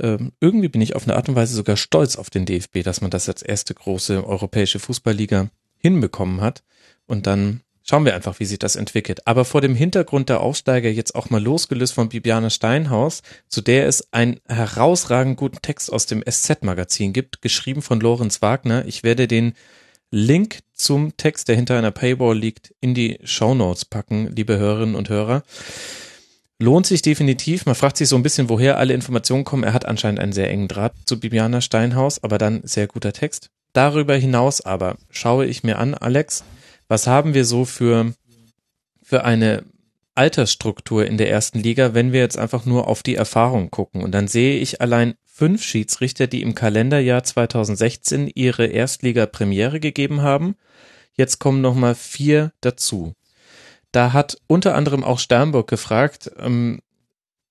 Ähm, 0.00 0.32
irgendwie 0.40 0.68
bin 0.68 0.80
ich 0.80 0.94
auf 0.94 1.04
eine 1.04 1.16
Art 1.16 1.28
und 1.28 1.34
Weise 1.34 1.54
sogar 1.54 1.76
stolz 1.76 2.14
auf 2.14 2.30
den 2.30 2.46
DFB, 2.46 2.82
dass 2.84 3.00
man 3.00 3.10
das 3.10 3.28
als 3.28 3.42
erste 3.42 3.74
große 3.74 4.24
europäische 4.24 4.78
Fußballliga 4.78 5.50
hinbekommen 5.78 6.40
hat. 6.40 6.62
Und 7.06 7.26
dann 7.26 7.63
Schauen 7.86 8.06
wir 8.06 8.14
einfach, 8.14 8.40
wie 8.40 8.46
sich 8.46 8.58
das 8.58 8.76
entwickelt. 8.76 9.26
Aber 9.26 9.44
vor 9.44 9.60
dem 9.60 9.74
Hintergrund 9.74 10.30
der 10.30 10.40
Aufsteiger 10.40 10.88
jetzt 10.88 11.14
auch 11.14 11.28
mal 11.28 11.42
losgelöst 11.42 11.92
von 11.92 12.08
Bibiane 12.08 12.48
Steinhaus, 12.48 13.22
zu 13.48 13.60
der 13.60 13.86
es 13.86 14.10
einen 14.10 14.40
herausragend 14.48 15.36
guten 15.36 15.60
Text 15.60 15.92
aus 15.92 16.06
dem 16.06 16.24
SZ-Magazin 16.26 17.12
gibt, 17.12 17.42
geschrieben 17.42 17.82
von 17.82 18.00
Lorenz 18.00 18.40
Wagner. 18.40 18.86
Ich 18.86 19.02
werde 19.02 19.28
den 19.28 19.52
Link 20.10 20.60
zum 20.72 21.14
Text, 21.18 21.48
der 21.48 21.56
hinter 21.56 21.76
einer 21.76 21.90
Paywall 21.90 22.38
liegt, 22.38 22.74
in 22.80 22.94
die 22.94 23.18
Show 23.22 23.54
Notes 23.54 23.84
packen, 23.84 24.34
liebe 24.34 24.56
Hörerinnen 24.56 24.94
und 24.94 25.10
Hörer. 25.10 25.42
Lohnt 26.58 26.86
sich 26.86 27.02
definitiv. 27.02 27.66
Man 27.66 27.74
fragt 27.74 27.98
sich 27.98 28.08
so 28.08 28.16
ein 28.16 28.22
bisschen, 28.22 28.48
woher 28.48 28.78
alle 28.78 28.94
Informationen 28.94 29.44
kommen. 29.44 29.64
Er 29.64 29.74
hat 29.74 29.84
anscheinend 29.84 30.20
einen 30.20 30.32
sehr 30.32 30.48
engen 30.48 30.68
Draht 30.68 30.94
zu 31.04 31.20
Bibiana 31.20 31.60
Steinhaus, 31.60 32.22
aber 32.24 32.38
dann 32.38 32.62
sehr 32.64 32.86
guter 32.86 33.12
Text. 33.12 33.50
Darüber 33.74 34.14
hinaus 34.14 34.62
aber 34.62 34.96
schaue 35.10 35.44
ich 35.44 35.64
mir 35.64 35.78
an, 35.78 35.94
Alex, 35.94 36.44
was 36.88 37.06
haben 37.06 37.34
wir 37.34 37.44
so 37.44 37.64
für, 37.64 38.12
für 39.02 39.24
eine 39.24 39.64
Altersstruktur 40.14 41.06
in 41.06 41.18
der 41.18 41.30
ersten 41.30 41.58
Liga, 41.58 41.94
wenn 41.94 42.12
wir 42.12 42.20
jetzt 42.20 42.38
einfach 42.38 42.64
nur 42.66 42.86
auf 42.88 43.02
die 43.02 43.16
Erfahrung 43.16 43.70
gucken. 43.70 44.02
Und 44.02 44.12
dann 44.12 44.28
sehe 44.28 44.58
ich 44.58 44.80
allein 44.80 45.14
fünf 45.24 45.64
Schiedsrichter, 45.64 46.26
die 46.26 46.42
im 46.42 46.54
Kalenderjahr 46.54 47.24
2016 47.24 48.30
ihre 48.34 48.66
Erstliga-Premiere 48.66 49.80
gegeben 49.80 50.22
haben. 50.22 50.54
Jetzt 51.16 51.40
kommen 51.40 51.60
nochmal 51.60 51.94
vier 51.94 52.52
dazu. 52.60 53.14
Da 53.90 54.12
hat 54.12 54.38
unter 54.46 54.74
anderem 54.74 55.02
auch 55.02 55.18
Sternburg 55.18 55.68
gefragt, 55.68 56.30
ähm, 56.38 56.80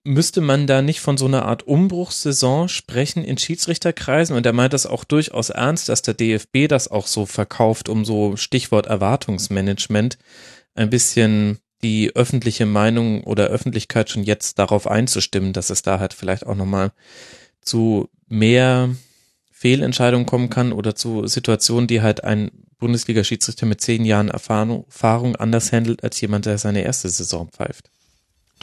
müsste 0.03 0.41
man 0.41 0.67
da 0.67 0.82
nicht 0.82 0.99
von 0.99 1.17
so 1.17 1.25
einer 1.25 1.45
Art 1.45 1.64
Umbruchssaison 1.64 2.67
sprechen 2.67 3.23
in 3.23 3.38
Schiedsrichterkreisen? 3.38 4.35
Und 4.35 4.45
er 4.45 4.53
meint 4.53 4.73
das 4.73 4.85
auch 4.85 5.03
durchaus 5.03 5.49
ernst, 5.49 5.90
dass 5.90 6.01
der 6.01 6.14
DFB 6.14 6.67
das 6.67 6.90
auch 6.90 7.07
so 7.07 7.25
verkauft, 7.25 7.90
um 7.90 8.06
so 8.06 8.35
Stichwort 8.35 8.88
Erwartungsmanagement 8.88 10.17
ein 10.75 10.90
bisschen 10.90 11.59
die 11.83 12.15
öffentliche 12.15 12.65
Meinung 12.65 13.23
oder 13.23 13.48
Öffentlichkeit 13.48 14.09
schon 14.09 14.23
jetzt 14.23 14.57
darauf 14.59 14.88
einzustimmen, 14.88 15.53
dass 15.53 15.69
es 15.69 15.82
da 15.82 15.99
halt 15.99 16.14
vielleicht 16.14 16.45
auch 16.45 16.56
nochmal 16.56 16.91
zu 17.61 18.09
mehr 18.27 18.90
Fehlentscheidungen 19.51 20.25
kommen 20.25 20.49
kann 20.49 20.73
oder 20.73 20.95
zu 20.95 21.27
Situationen, 21.27 21.88
die 21.88 22.01
halt 22.01 22.23
ein 22.23 22.51
Bundesliga-Schiedsrichter 22.80 23.65
mit 23.65 23.80
zehn 23.80 24.03
Jahren 24.03 24.30
Erfahrung, 24.30 25.35
anders 25.38 25.72
handelt 25.72 26.03
als 26.03 26.19
jemand, 26.19 26.45
der 26.45 26.57
seine 26.57 26.83
erste 26.83 27.07
Saison 27.07 27.49
pfeift. 27.49 27.90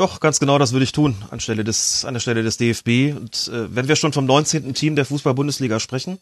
Doch, 0.01 0.19
ganz 0.19 0.41
genau 0.41 0.57
das 0.57 0.73
würde 0.73 0.85
ich 0.85 0.93
tun 0.93 1.15
anstelle 1.31 1.62
des, 1.62 2.07
an 2.07 2.15
der 2.15 2.20
Stelle 2.20 2.43
des 2.43 2.57
DFB. 2.57 3.15
Und 3.15 3.51
äh, 3.53 3.77
wenn 3.77 3.87
wir 3.87 3.97
schon 3.97 4.15
vom 4.15 4.25
19. 4.25 4.73
Team 4.73 4.97
der 4.97 5.05
Fußball-Bundesliga 5.05 5.79
sprechen, 5.79 6.19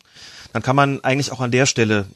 dann 0.52 0.62
kann 0.62 0.74
man 0.74 1.04
eigentlich 1.04 1.30
auch 1.30 1.38
an 1.38 1.52
der 1.52 1.64
Stelle 1.64 2.06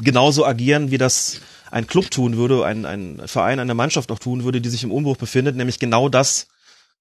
genauso 0.00 0.46
agieren, 0.46 0.92
wie 0.92 0.96
das 0.96 1.40
ein 1.72 1.88
Club 1.88 2.12
tun 2.12 2.36
würde, 2.36 2.64
ein, 2.64 2.86
ein 2.86 3.20
Verein, 3.26 3.58
eine 3.58 3.74
Mannschaft 3.74 4.12
auch 4.12 4.20
tun 4.20 4.44
würde, 4.44 4.60
die 4.60 4.68
sich 4.68 4.84
im 4.84 4.92
Umbruch 4.92 5.16
befindet, 5.16 5.56
nämlich 5.56 5.80
genau 5.80 6.08
das 6.08 6.46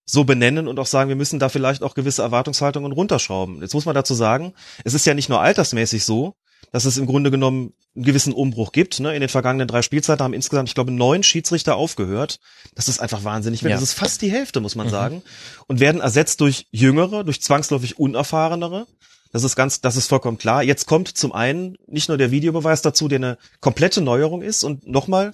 so 0.06 0.24
benennen 0.24 0.68
und 0.68 0.80
auch 0.80 0.88
sagen, 0.88 1.10
wir 1.10 1.16
müssen 1.16 1.38
da 1.38 1.48
vielleicht 1.48 1.84
auch 1.84 1.94
gewisse 1.94 2.24
Erwartungshaltungen 2.24 2.94
runterschrauben. 2.94 3.62
Jetzt 3.62 3.76
muss 3.76 3.86
man 3.86 3.94
dazu 3.94 4.16
sagen, 4.16 4.56
es 4.84 4.96
ist 4.96 5.06
ja 5.06 5.14
nicht 5.14 5.30
nur 5.30 5.40
altersmäßig 5.40 6.04
so, 6.04 6.34
dass 6.72 6.86
es 6.86 6.98
im 6.98 7.06
Grunde 7.06 7.30
genommen 7.30 7.74
einen 7.96 8.06
gewissen 8.06 8.34
Umbruch 8.34 8.72
gibt. 8.72 9.00
Ne? 9.00 9.14
In 9.14 9.22
den 9.22 9.30
vergangenen 9.30 9.68
drei 9.68 9.82
Spielzeiten 9.82 10.24
haben 10.24 10.34
insgesamt, 10.34 10.70
ich 10.70 10.76
glaube, 10.76 10.92
neun 10.92 11.24
Schiedsrichter 11.24 11.76
aufgehört. 11.76 12.40
Das 12.76 12.88
ist 12.88 13.00
einfach 13.00 13.24
wahnsinnig. 13.24 13.62
Ja. 13.62 13.70
Das 13.70 13.82
ist 13.82 13.94
fast 13.94 14.22
die 14.22 14.32
Hälfte, 14.32 14.62
muss 14.62 14.76
man 14.76 14.88
mhm. 14.88 14.92
sagen. 14.92 15.22
Und 15.68 15.80
werden 15.80 16.02
ersetzt 16.02 16.42
durch 16.42 16.68
jüngere, 16.72 17.24
durch 17.24 17.42
zwangsläufig 17.42 18.00
unerfahrenere. 18.00 18.88
Das 19.32 19.44
ist 19.44 19.56
ganz, 19.56 19.82
das 19.82 19.96
ist 19.96 20.08
vollkommen 20.08 20.38
klar. 20.38 20.64
Jetzt 20.64 20.86
kommt 20.86 21.10
zum 21.10 21.32
einen 21.32 21.76
nicht 21.88 22.08
nur 22.08 22.18
der 22.18 22.32
Videobeweis 22.32 22.82
dazu, 22.82 23.08
der 23.08 23.18
eine 23.18 23.38
komplette 23.62 24.02
Neuerung 24.02 24.42
ist. 24.42 24.64
Und 24.64 24.88
nochmal, 24.88 25.34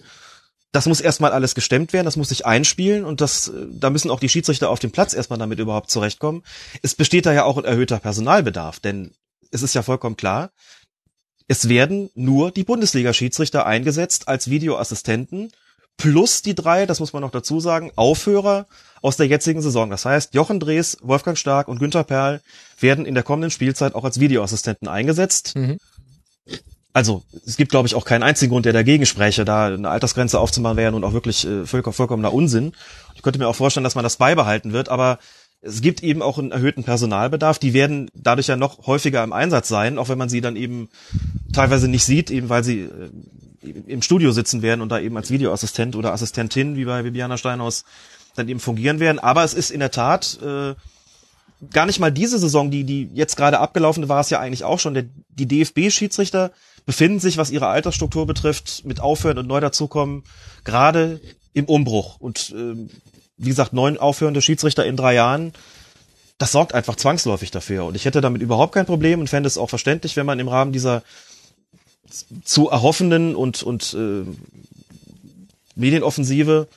das 0.72 0.86
muss 0.86 1.02
erstmal 1.02 1.32
alles 1.32 1.56
gestemmt 1.56 1.94
werden, 1.94 2.06
das 2.06 2.16
muss 2.16 2.30
sich 2.30 2.46
einspielen 2.46 3.04
und 3.04 3.22
das, 3.22 3.52
da 3.70 3.90
müssen 3.90 4.12
auch 4.12 4.20
die 4.20 4.30
Schiedsrichter 4.30 4.70
auf 4.70 4.80
dem 4.80 4.92
Platz 4.92 5.14
erstmal 5.14 5.40
damit 5.40 5.60
überhaupt 5.60 5.92
zurechtkommen. 5.92 6.44
Es 6.82 6.96
besteht 6.96 7.26
da 7.26 7.34
ja 7.34 7.44
auch 7.44 7.58
ein 7.58 7.66
erhöhter 7.66 8.00
Personalbedarf, 8.00 8.80
denn 8.80 9.12
es 9.52 9.64
ist 9.64 9.76
ja 9.76 9.82
vollkommen 9.82 10.16
klar, 10.16 10.52
es 11.50 11.68
werden 11.68 12.11
nur 12.14 12.52
die 12.52 12.64
Bundesliga-Schiedsrichter 12.64 13.66
eingesetzt 13.66 14.28
als 14.28 14.50
Videoassistenten 14.50 15.52
plus 15.98 16.42
die 16.42 16.56
drei, 16.56 16.86
das 16.86 17.00
muss 17.00 17.11
man 17.11 17.22
noch 17.22 17.32
dazu 17.32 17.60
sagen, 17.60 17.92
Aufhörer 17.95 18.68
aus 19.02 19.18
der 19.18 19.28
jetzigen 19.28 19.61
Saison. 19.61 19.90
Das 19.90 20.06
heißt, 20.06 20.34
Jochen 20.34 20.60
Drees, 20.60 20.98
Wolfgang 21.02 21.38
Stark 21.38 21.68
und 21.68 21.80
Günther 21.80 22.06
Perl 22.06 22.42
werden 22.80 23.06
in 23.06 23.16
der 23.16 23.24
kommenden 23.24 23.52
Spielzeit 23.52 23.95
auch 23.95 24.06
als 24.06 24.19
Videoassistenten 24.19 24.88
eingesetzt. 24.88 25.56
Mhm. 25.56 25.78
Also 26.94 27.24
es 27.45 27.58
gibt, 27.58 27.72
glaube 27.72 27.88
ich, 27.88 27.95
auch 27.95 28.06
keinen 28.06 28.24
einzigen 28.24 28.52
Grund, 28.52 28.66
der 28.66 28.74
dagegen 28.74 29.06
spräche. 29.06 29.44
Da 29.44 29.68
eine 29.68 29.90
Altersgrenze 29.90 30.40
aufzumachen 30.40 30.78
wäre 30.78 30.86
ja 30.86 30.92
nun 30.92 31.03
auch 31.03 31.14
wirklich 31.14 31.45
äh, 31.45 31.66
vollkommen, 31.66 31.94
vollkommener 31.94 32.34
Unsinn. 32.34 32.74
Ich 33.16 33.22
könnte 33.22 33.40
mir 33.40 33.48
auch 33.48 33.56
vorstellen, 33.56 33.84
dass 33.84 33.95
man 33.95 34.03
das 34.03 34.18
beibehalten 34.18 34.72
wird, 34.72 34.90
aber 34.90 35.19
es 35.62 35.82
gibt 35.82 36.04
eben 36.04 36.22
auch 36.22 36.38
einen 36.38 36.52
erhöhten 36.52 36.84
Personalbedarf. 36.84 37.60
Die 37.60 37.74
werden 37.74 38.10
dadurch 38.14 38.48
ja 38.48 38.56
noch 38.56 38.88
häufiger 38.88 39.24
im 39.24 39.34
Einsatz 39.34 39.68
sein, 39.68 39.98
auch 39.98 40.10
wenn 40.10 40.18
man 40.18 40.30
sie 40.30 40.42
dann 40.42 40.56
eben 40.56 40.90
teilweise 41.52 41.88
nicht 41.88 42.06
sieht, 42.06 42.32
eben 42.32 42.50
weil 42.50 42.64
sie 42.64 42.82
äh, 42.82 43.10
im 43.88 44.02
Studio 44.02 44.32
sitzen 44.32 44.62
werden 44.62 44.82
und 44.82 44.90
da 44.90 45.00
eben 45.00 45.18
als 45.18 45.32
Videoassistent 45.32 45.96
oder 45.96 46.14
Assistentin, 46.14 46.78
wie 46.78 46.86
bei 46.86 47.04
Bibiana 47.04 47.38
Steinhaus, 47.38 47.84
dann 48.36 48.48
eben 48.48 48.62
fungieren 48.62 49.00
werden. 49.00 49.20
Aber 49.20 49.44
es 49.44 49.54
ist 49.54 49.70
in 49.70 49.82
der 49.82 49.92
Tat 49.92 50.40
äh, 50.42 50.76
gar 51.74 51.86
nicht 51.86 52.00
mal 52.00 52.12
diese 52.12 52.40
Saison, 52.40 52.72
die, 52.72 52.86
die 52.86 53.10
jetzt 53.14 53.36
gerade 53.36 53.60
abgelaufen 53.60 54.08
war 54.08 54.22
es 54.22 54.30
ja 54.30 54.40
eigentlich 54.40 54.64
auch 54.64 54.80
schon. 54.80 54.94
Der, 54.94 55.06
die 55.30 55.46
DFB-Schiedsrichter 55.46 56.52
befinden 56.86 57.20
sich, 57.20 57.38
was 57.38 57.52
ihre 57.52 57.68
Altersstruktur 57.68 58.26
betrifft, 58.26 58.86
mit 58.86 59.02
Aufhören 59.02 59.38
und 59.38 59.48
neu 59.48 59.60
dazukommen, 59.60 60.24
gerade 60.64 61.20
im 61.54 61.66
Umbruch. 61.66 62.18
Und 62.20 62.56
äh, 62.56 62.88
wie 63.40 63.50
gesagt, 63.50 63.74
neun 63.74 63.98
aufhörende 63.98 64.42
Schiedsrichter 64.42 64.85
in 64.85 64.98
drei 64.98 65.16
Jahren, 65.16 65.53
das 66.38 66.51
sorgt 66.51 66.74
einfach 66.74 66.95
zwangsläufig 66.95 67.51
dafür. 67.51 67.85
Und 67.85 67.95
ich 67.95 68.06
hätte 68.06 68.22
damit 68.22 68.42
überhaupt 68.42 68.74
kein 68.74 68.85
Problem 68.85 69.19
und 69.19 69.30
fände 69.30 69.48
es 69.48 69.58
auch 69.58 69.69
verständlich, 69.69 70.16
wenn 70.16 70.26
man 70.26 70.40
im 70.40 70.48
Rahmen 70.48 70.72
dieser 70.72 71.03
zu 72.43 72.69
erhoffenden 72.69 73.35
und, 73.35 73.64
und 73.64 73.93
äh, 73.93 74.26
Medienoffensive 75.76 76.68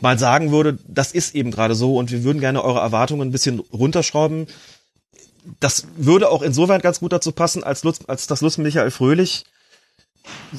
mal 0.00 0.18
sagen 0.18 0.50
würde, 0.50 0.78
das 0.86 1.12
ist 1.12 1.34
eben 1.34 1.50
gerade 1.50 1.74
so 1.74 1.96
und 1.96 2.10
wir 2.10 2.24
würden 2.24 2.40
gerne 2.40 2.64
eure 2.64 2.80
Erwartungen 2.80 3.28
ein 3.28 3.32
bisschen 3.32 3.60
runterschrauben. 3.72 4.46
Das 5.60 5.86
würde 5.96 6.30
auch 6.30 6.42
insofern 6.42 6.80
ganz 6.80 7.00
gut 7.00 7.12
dazu 7.12 7.32
passen, 7.32 7.64
als, 7.64 7.82
Lutz, 7.82 8.00
als 8.06 8.26
das 8.26 8.40
Lutz 8.40 8.58
Michael 8.58 8.90
Fröhlich 8.90 9.44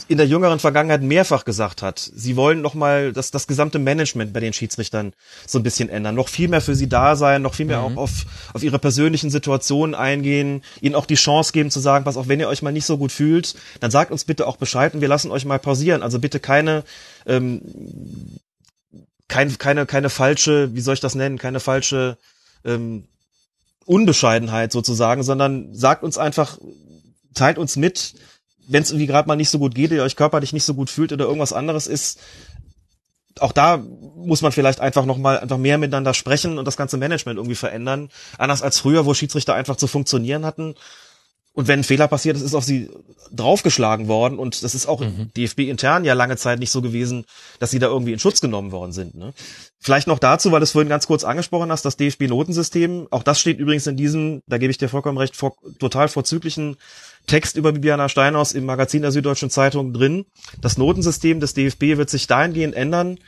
in 0.08 0.18
der 0.18 0.28
jüngeren 0.28 0.60
Vergangenheit 0.60 1.02
mehrfach 1.02 1.46
gesagt 1.46 1.82
hat, 1.82 2.00
sie 2.00 2.36
wollen 2.36 2.62
nochmal 2.62 3.14
das, 3.14 3.32
das 3.32 3.48
gesamte 3.48 3.80
Management 3.80 4.34
bei 4.34 4.40
den 4.40 4.54
Schiedsrichtern 4.54 5.14
so 5.48 5.60
ein 5.60 5.64
bisschen 5.64 5.90
ändern, 5.90 6.16
noch 6.16 6.30
viel 6.30 6.48
mehr 6.48 6.62
für 6.62 6.76
sie 6.76 6.90
da 6.90 7.16
sein, 7.16 7.42
noch 7.42 7.54
viel 7.54 7.66
mehr 7.66 7.80
mhm. 7.80 7.98
auch 7.98 8.04
auf, 8.04 8.26
auf 8.54 8.64
ihre 8.64 8.80
persönlichen 8.80 9.30
Situationen 9.30 9.96
eingehen, 9.96 10.64
ihnen 10.82 10.96
auch 10.96 11.06
die 11.06 11.16
Chance 11.16 11.54
geben 11.54 11.72
zu 11.72 11.80
sagen, 11.80 12.06
pass 12.06 12.18
auf, 12.18 12.28
wenn 12.28 12.40
ihr 12.40 12.50
euch 12.50 12.62
mal 12.62 12.72
nicht 12.72 12.86
so 12.86 12.98
gut 12.98 13.12
fühlt, 13.12 13.56
dann 13.80 13.92
sagt 13.92 14.12
uns 14.12 14.26
bitte 14.26 14.48
auch 14.48 14.58
Bescheid 14.58 14.94
und 14.94 15.02
wir 15.02 15.08
lassen 15.08 15.32
euch 15.32 15.46
mal 15.46 15.60
pausieren. 15.60 16.04
Also 16.04 16.20
bitte 16.20 16.40
keine, 16.40 16.84
ähm, 17.26 17.62
kein, 19.28 19.58
keine, 19.58 19.86
keine 19.86 20.10
falsche, 20.10 20.74
wie 20.76 20.82
soll 20.82 20.96
ich 20.96 21.00
das 21.00 21.16
nennen, 21.16 21.38
keine 21.38 21.60
falsche 21.60 22.18
ähm, 22.66 23.06
Unbescheidenheit 23.86 24.72
sozusagen, 24.72 25.24
sondern 25.24 25.74
sagt 25.74 26.04
uns 26.04 26.18
einfach, 26.18 26.58
teilt 27.34 27.58
uns 27.58 27.76
mit, 27.76 28.14
wenn 28.68 28.84
es 28.84 28.92
irgendwie 28.92 29.08
gerade 29.08 29.28
mal 29.28 29.36
nicht 29.36 29.50
so 29.50 29.60
gut 29.60 29.76
geht, 29.76 29.92
ihr 29.92 30.04
euch 30.04 30.16
körperlich 30.16 30.54
nicht 30.54 30.64
so 30.64 30.74
gut 30.74 30.90
fühlt 30.90 31.12
oder 31.12 31.26
irgendwas 31.26 31.54
anderes 31.54 31.88
ist, 31.88 32.20
auch 33.40 33.52
da 33.52 33.78
muss 33.78 34.42
man 34.42 34.52
vielleicht 34.52 34.80
einfach 34.80 35.06
noch 35.06 35.18
mal 35.18 35.40
einfach 35.40 35.58
mehr 35.58 35.78
miteinander 35.78 36.14
sprechen 36.14 36.58
und 36.58 36.66
das 36.66 36.78
ganze 36.78 36.98
Management 36.98 37.38
irgendwie 37.38 37.56
verändern. 37.56 38.10
Anders 38.38 38.62
als 38.62 38.80
früher, 38.80 39.06
wo 39.06 39.14
Schiedsrichter 39.14 39.56
einfach 39.56 39.76
zu 39.76 39.88
funktionieren 39.88 40.46
hatten. 40.46 40.76
Und 41.56 41.68
wenn 41.68 41.82
ein 41.82 41.84
Fehler 41.84 42.08
passiert 42.08 42.36
ist, 42.36 42.42
ist 42.42 42.56
auf 42.56 42.64
sie 42.64 42.90
draufgeschlagen 43.32 44.08
worden. 44.08 44.40
Und 44.40 44.64
das 44.64 44.74
ist 44.74 44.88
auch 44.88 45.02
mhm. 45.02 45.32
DFB 45.38 45.60
intern 45.60 46.04
ja 46.04 46.14
lange 46.14 46.36
Zeit 46.36 46.60
nicht 46.60 46.72
so 46.72 46.82
gewesen, 46.82 47.26
dass 47.60 47.70
sie 47.70 47.78
da 47.78 47.88
irgendwie 47.88 48.14
in 48.14 48.20
Schutz 48.20 48.42
genommen 48.42 48.72
worden 48.72 48.92
sind. 48.92 49.14
Ne? 49.14 49.34
Vielleicht 49.80 50.08
noch 50.08 50.18
dazu, 50.18 50.52
weil 50.52 50.62
du 50.62 50.64
es 50.64 50.72
vorhin 50.72 50.90
ganz 50.90 51.06
kurz 51.06 51.24
angesprochen 51.24 51.72
hast, 51.72 51.86
das 51.86 51.98
DFB-Notensystem. 51.98 53.08
Auch 53.12 53.22
das 53.22 53.40
steht 53.40 53.60
übrigens 53.60 53.86
in 53.86 53.98
diesem, 53.98 54.42
da 54.48 54.58
gebe 54.58 54.72
ich 54.72 54.80
dir 54.80 54.90
vollkommen 54.90 55.20
recht, 55.20 55.36
vor, 55.36 55.56
total 55.78 56.08
vorzüglichen 56.08 56.78
Text 57.28 57.56
über 57.56 57.72
Bibiana 57.72 58.10
Steinhaus 58.10 58.52
im 58.52 58.66
Magazin 58.66 59.02
der 59.02 59.12
Süddeutschen 59.12 59.50
Zeitung 59.50 59.94
drin. 59.94 60.26
Das 60.62 60.78
Notensystem 60.78 61.40
des 61.40 61.54
DFB 61.54 61.98
wird 61.98 62.10
sich 62.10 62.28
dahingehend 62.28 62.76
ändern, 62.76 63.20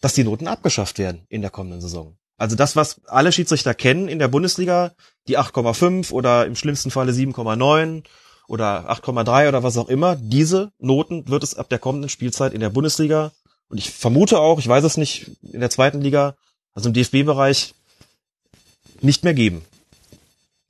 dass 0.00 0.14
die 0.14 0.24
Noten 0.24 0.48
abgeschafft 0.48 0.98
werden 0.98 1.22
in 1.28 1.42
der 1.42 1.50
kommenden 1.50 1.80
Saison. 1.80 2.16
Also 2.38 2.56
das, 2.56 2.74
was 2.74 3.04
alle 3.06 3.30
Schiedsrichter 3.30 3.74
kennen 3.74 4.08
in 4.08 4.18
der 4.18 4.28
Bundesliga, 4.28 4.92
die 5.28 5.38
8,5 5.38 6.10
oder 6.10 6.46
im 6.46 6.56
schlimmsten 6.56 6.90
Falle 6.90 7.12
7,9 7.12 8.02
oder 8.48 8.90
8,3 8.90 9.48
oder 9.48 9.62
was 9.62 9.76
auch 9.76 9.88
immer, 9.88 10.16
diese 10.16 10.72
Noten 10.78 11.28
wird 11.28 11.44
es 11.44 11.54
ab 11.54 11.68
der 11.68 11.78
kommenden 11.78 12.08
Spielzeit 12.08 12.52
in 12.52 12.60
der 12.60 12.70
Bundesliga 12.70 13.30
und 13.68 13.78
ich 13.78 13.90
vermute 13.90 14.40
auch, 14.40 14.58
ich 14.58 14.66
weiß 14.66 14.82
es 14.84 14.96
nicht, 14.96 15.30
in 15.52 15.60
der 15.60 15.70
zweiten 15.70 16.00
Liga, 16.00 16.34
also 16.72 16.88
im 16.88 16.94
DFB-Bereich, 16.94 17.74
nicht 19.00 19.22
mehr 19.24 19.34
geben 19.34 19.62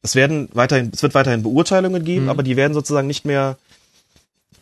es 0.03 0.15
werden 0.15 0.49
weiterhin, 0.53 0.91
es 0.93 1.03
wird 1.03 1.15
weiterhin 1.15 1.43
Beurteilungen 1.43 2.05
geben, 2.05 2.25
mhm. 2.25 2.31
aber 2.31 2.43
die 2.43 2.57
werden 2.57 2.75
sozusagen 2.75 3.07
nicht 3.07 3.25
mehr, 3.25 3.57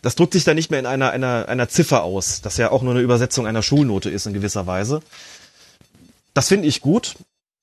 das 0.01 0.15
drückt 0.15 0.33
sich 0.33 0.43
dann 0.43 0.55
nicht 0.55 0.71
mehr 0.71 0.79
in 0.79 0.85
einer, 0.85 1.11
einer, 1.11 1.47
einer 1.49 1.67
Ziffer 1.67 2.03
aus, 2.03 2.41
das 2.41 2.57
ja 2.57 2.71
auch 2.71 2.83
nur 2.83 2.93
eine 2.93 3.01
Übersetzung 3.01 3.47
einer 3.47 3.63
Schulnote 3.63 4.09
ist 4.09 4.27
in 4.27 4.33
gewisser 4.33 4.67
Weise. 4.67 5.01
Das 6.33 6.47
finde 6.47 6.67
ich 6.67 6.81
gut. 6.81 7.15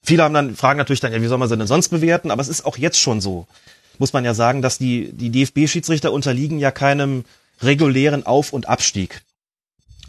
Viele 0.03 0.23
haben 0.23 0.35
dann, 0.35 0.57
fragen 0.57 0.79
natürlich 0.79 1.01
dann, 1.01 1.13
ja, 1.13 1.23
wie 1.23 1.27
soll 1.27 1.39
man 1.39 1.49
sie 1.49 1.57
denn 1.57 1.67
sonst 1.67 1.89
bewerten? 1.89 2.31
Aber 2.31 2.43
es 2.43 2.49
ist 2.49 2.65
auch 2.67 2.77
jetzt 2.77 3.01
schon 3.01 3.21
so. 3.21 3.47
Muss 3.99 4.13
man 4.13 4.25
ja 4.25 4.35
sagen, 4.35 4.63
dass 4.63 4.79
die, 4.79 5.13
die 5.13 5.31
DFB-Schiedsrichter 5.31 6.13
unterliegen 6.13 6.59
ja 6.59 6.71
keinem 6.71 7.25
regulären 7.61 8.25
Auf- 8.27 8.53
und 8.53 8.69
Abstieg. 8.69 9.23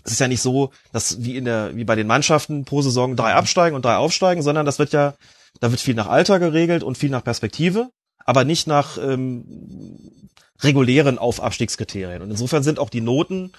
Es 0.04 0.14
ist 0.14 0.20
ja 0.20 0.28
nicht 0.28 0.42
so, 0.42 0.72
dass 0.92 1.24
wie 1.24 1.36
in 1.36 1.46
der, 1.46 1.76
wie 1.76 1.84
bei 1.84 1.96
den 1.96 2.08
Mannschaften 2.08 2.66
pro 2.66 2.82
Saison 2.82 3.16
drei 3.16 3.34
absteigen 3.34 3.76
und 3.76 3.86
drei 3.86 3.96
aufsteigen, 3.96 4.42
sondern 4.42 4.66
das 4.66 4.80
wird 4.80 4.94
ja 4.94 5.16
da 5.60 5.72
wird 5.72 5.82
viel 5.82 5.96
nach 5.96 6.08
Alter 6.08 6.40
geregelt 6.40 6.84
und 6.84 6.98
viel 6.98 7.10
nach 7.10 7.24
Perspektive, 7.24 7.90
aber 8.26 8.44
nicht 8.44 8.68
nach 8.68 8.98
ähm, 8.98 10.30
regulären 10.62 11.18
Aufabstiegskriterien. 11.18 12.22
Und 12.22 12.32
insofern 12.32 12.64
sind 12.64 12.80
auch 12.80 12.90
die 12.90 13.02
Noten, 13.02 13.52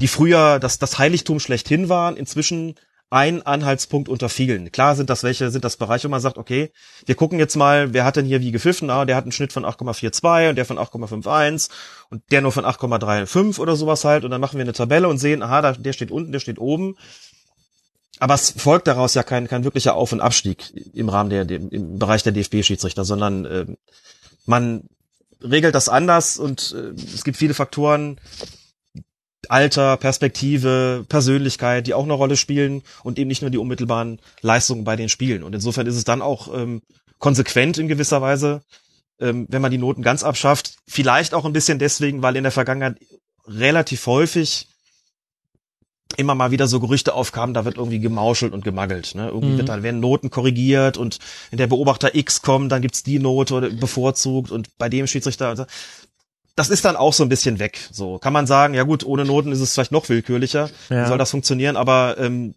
die 0.00 0.08
früher 0.08 0.58
das, 0.58 0.78
das 0.78 0.98
Heiligtum 0.98 1.40
schlechthin 1.40 1.88
waren, 1.88 2.16
inzwischen 2.16 2.74
ein 3.10 3.42
Anhaltspunkt 3.42 4.08
unter 4.08 4.28
vielen. 4.28 4.70
Klar 4.70 4.94
sind 4.94 5.08
das 5.08 5.22
welche, 5.22 5.50
sind 5.50 5.64
das 5.64 5.78
Bereiche, 5.78 6.08
wo 6.08 6.10
man 6.10 6.20
sagt, 6.20 6.36
okay, 6.36 6.72
wir 7.06 7.14
gucken 7.14 7.38
jetzt 7.38 7.56
mal, 7.56 7.94
wer 7.94 8.04
hat 8.04 8.16
denn 8.16 8.26
hier 8.26 8.42
wie 8.42 8.52
gepfiffen? 8.52 8.90
Ah, 8.90 9.06
der 9.06 9.16
hat 9.16 9.24
einen 9.24 9.32
Schnitt 9.32 9.52
von 9.52 9.64
8,42 9.64 10.50
und 10.50 10.56
der 10.56 10.66
von 10.66 10.78
8,51 10.78 11.70
und 12.10 12.22
der 12.30 12.42
nur 12.42 12.52
von 12.52 12.66
8,35 12.66 13.58
oder 13.60 13.76
sowas 13.76 14.04
halt. 14.04 14.24
Und 14.24 14.30
dann 14.30 14.42
machen 14.42 14.58
wir 14.58 14.64
eine 14.64 14.74
Tabelle 14.74 15.08
und 15.08 15.16
sehen, 15.16 15.42
aha, 15.42 15.72
der 15.72 15.92
steht 15.94 16.10
unten, 16.10 16.32
der 16.32 16.40
steht 16.40 16.58
oben 16.58 16.96
aber 18.20 18.34
es 18.34 18.50
folgt 18.56 18.86
daraus 18.86 19.14
ja 19.14 19.22
kein, 19.22 19.48
kein 19.48 19.64
wirklicher 19.64 19.94
Auf- 19.94 20.12
und 20.12 20.20
Abstieg 20.20 20.72
im 20.94 21.08
Rahmen 21.08 21.30
der, 21.30 21.44
dem, 21.44 21.68
im 21.70 21.98
Bereich 21.98 22.22
der 22.22 22.32
DFB-Schiedsrichter, 22.32 23.04
sondern 23.04 23.44
äh, 23.44 23.66
man 24.46 24.88
regelt 25.42 25.74
das 25.74 25.88
anders 25.88 26.38
und 26.38 26.74
äh, 26.76 27.00
es 27.14 27.24
gibt 27.24 27.36
viele 27.36 27.54
Faktoren, 27.54 28.18
Alter, 29.48 29.96
Perspektive, 29.96 31.06
Persönlichkeit, 31.08 31.86
die 31.86 31.94
auch 31.94 32.04
eine 32.04 32.12
Rolle 32.12 32.36
spielen 32.36 32.82
und 33.02 33.18
eben 33.18 33.28
nicht 33.28 33.42
nur 33.42 33.50
die 33.50 33.58
unmittelbaren 33.58 34.20
Leistungen 34.42 34.84
bei 34.84 34.96
den 34.96 35.08
Spielen. 35.08 35.42
Und 35.42 35.54
insofern 35.54 35.86
ist 35.86 35.96
es 35.96 36.04
dann 36.04 36.22
auch 36.22 36.52
ähm, 36.54 36.82
konsequent 37.18 37.78
in 37.78 37.88
gewisser 37.88 38.20
Weise, 38.20 38.62
ähm, 39.20 39.46
wenn 39.48 39.62
man 39.62 39.70
die 39.70 39.78
Noten 39.78 40.02
ganz 40.02 40.24
abschafft. 40.24 40.76
Vielleicht 40.86 41.34
auch 41.34 41.44
ein 41.44 41.52
bisschen 41.52 41.78
deswegen, 41.78 42.22
weil 42.22 42.36
in 42.36 42.42
der 42.42 42.52
Vergangenheit 42.52 42.98
relativ 43.46 44.06
häufig 44.06 44.68
immer 46.16 46.34
mal 46.34 46.50
wieder 46.50 46.66
so 46.66 46.80
Gerüchte 46.80 47.14
aufkamen, 47.14 47.54
da 47.54 47.64
wird 47.64 47.76
irgendwie 47.76 48.00
gemauschelt 48.00 48.52
und 48.52 48.64
gemangelt. 48.64 49.14
Ne? 49.14 49.28
Irgendwie 49.28 49.52
mhm. 49.52 49.58
wird, 49.58 49.68
dann 49.68 49.82
werden 49.82 50.00
Noten 50.00 50.30
korrigiert 50.30 50.96
und 50.96 51.18
wenn 51.50 51.58
der 51.58 51.66
Beobachter 51.66 52.14
X 52.14 52.42
kommt, 52.42 52.72
dann 52.72 52.82
gibt's 52.82 53.02
die 53.02 53.18
Note 53.18 53.54
oder 53.54 53.70
bevorzugt 53.70 54.50
und 54.50 54.76
bei 54.78 54.88
dem 54.88 55.06
Schiedsrichter. 55.06 55.66
Das 56.56 56.70
ist 56.70 56.84
dann 56.84 56.96
auch 56.96 57.12
so 57.12 57.22
ein 57.22 57.28
bisschen 57.28 57.58
weg. 57.58 57.88
So 57.92 58.18
kann 58.18 58.32
man 58.32 58.46
sagen, 58.46 58.74
ja 58.74 58.84
gut, 58.84 59.04
ohne 59.04 59.24
Noten 59.24 59.52
ist 59.52 59.60
es 59.60 59.74
vielleicht 59.74 59.92
noch 59.92 60.08
willkürlicher. 60.08 60.70
Ja. 60.88 61.04
Wie 61.04 61.08
soll 61.08 61.18
das 61.18 61.30
funktionieren? 61.30 61.76
Aber 61.76 62.16
ähm, 62.18 62.54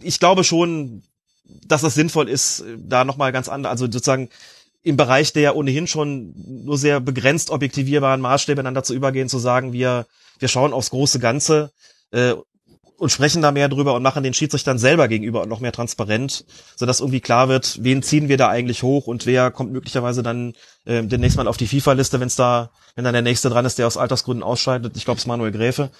ich 0.00 0.20
glaube 0.20 0.44
schon, 0.44 1.02
dass 1.66 1.82
es 1.82 1.94
sinnvoll 1.94 2.28
ist, 2.28 2.64
da 2.78 3.04
nochmal 3.04 3.32
ganz 3.32 3.48
anders, 3.48 3.72
also 3.72 3.86
sozusagen 3.86 4.30
im 4.82 4.96
Bereich 4.96 5.32
der 5.32 5.56
ohnehin 5.56 5.86
schon 5.86 6.34
nur 6.64 6.78
sehr 6.78 7.00
begrenzt 7.00 7.50
objektivierbaren 7.50 8.20
Maßstäbe 8.20 8.62
dann 8.62 8.74
dazu 8.74 8.94
übergehen, 8.94 9.28
zu 9.28 9.38
sagen, 9.38 9.72
wir, 9.72 10.06
wir 10.38 10.48
schauen 10.48 10.72
aufs 10.72 10.90
große 10.90 11.18
Ganze 11.18 11.72
äh, 12.10 12.34
und 12.96 13.10
sprechen 13.10 13.42
da 13.42 13.50
mehr 13.50 13.68
drüber 13.68 13.94
und 13.94 14.02
machen 14.02 14.22
den 14.22 14.34
Schiedsrichtern 14.34 14.78
selber 14.78 15.08
gegenüber 15.08 15.46
noch 15.46 15.60
mehr 15.60 15.72
transparent, 15.72 16.44
sodass 16.76 17.00
irgendwie 17.00 17.20
klar 17.20 17.48
wird, 17.48 17.78
wen 17.82 18.02
ziehen 18.02 18.28
wir 18.28 18.36
da 18.36 18.48
eigentlich 18.48 18.82
hoch 18.82 19.06
und 19.06 19.26
wer 19.26 19.50
kommt 19.50 19.72
möglicherweise 19.72 20.22
dann 20.22 20.54
äh, 20.84 21.02
demnächst 21.02 21.36
mal 21.36 21.48
auf 21.48 21.56
die 21.56 21.66
FIFA-Liste, 21.66 22.20
wenn 22.20 22.28
es 22.28 22.36
da, 22.36 22.70
wenn 22.94 23.04
dann 23.04 23.12
der 23.12 23.22
nächste 23.22 23.50
dran 23.50 23.64
ist, 23.64 23.78
der 23.78 23.86
aus 23.86 23.96
Altersgründen 23.96 24.42
ausscheidet. 24.42 24.96
Ich 24.96 25.04
glaube, 25.04 25.18
es 25.18 25.24
ist 25.24 25.28
Manuel 25.28 25.52
Gräfe. 25.52 25.90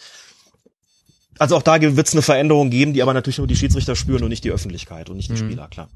Also 1.39 1.57
auch 1.57 1.63
da 1.63 1.81
wird 1.81 2.07
es 2.07 2.15
eine 2.15 2.23
Veränderung 2.23 2.71
geben, 2.71 2.93
die 2.93 3.03
aber 3.03 3.13
natürlich 3.13 3.39
nur 3.39 3.49
die 3.49 3.57
Schiedsrichter 3.57 3.97
spüren 3.97 4.23
und 4.23 4.29
nicht 4.29 4.45
die 4.45 4.53
Öffentlichkeit 4.53 5.11
und 5.11 5.17
nicht 5.17 5.31
die 5.31 5.35
mhm. 5.35 5.49
Spieler, 5.49 5.69
klar. 5.69 5.89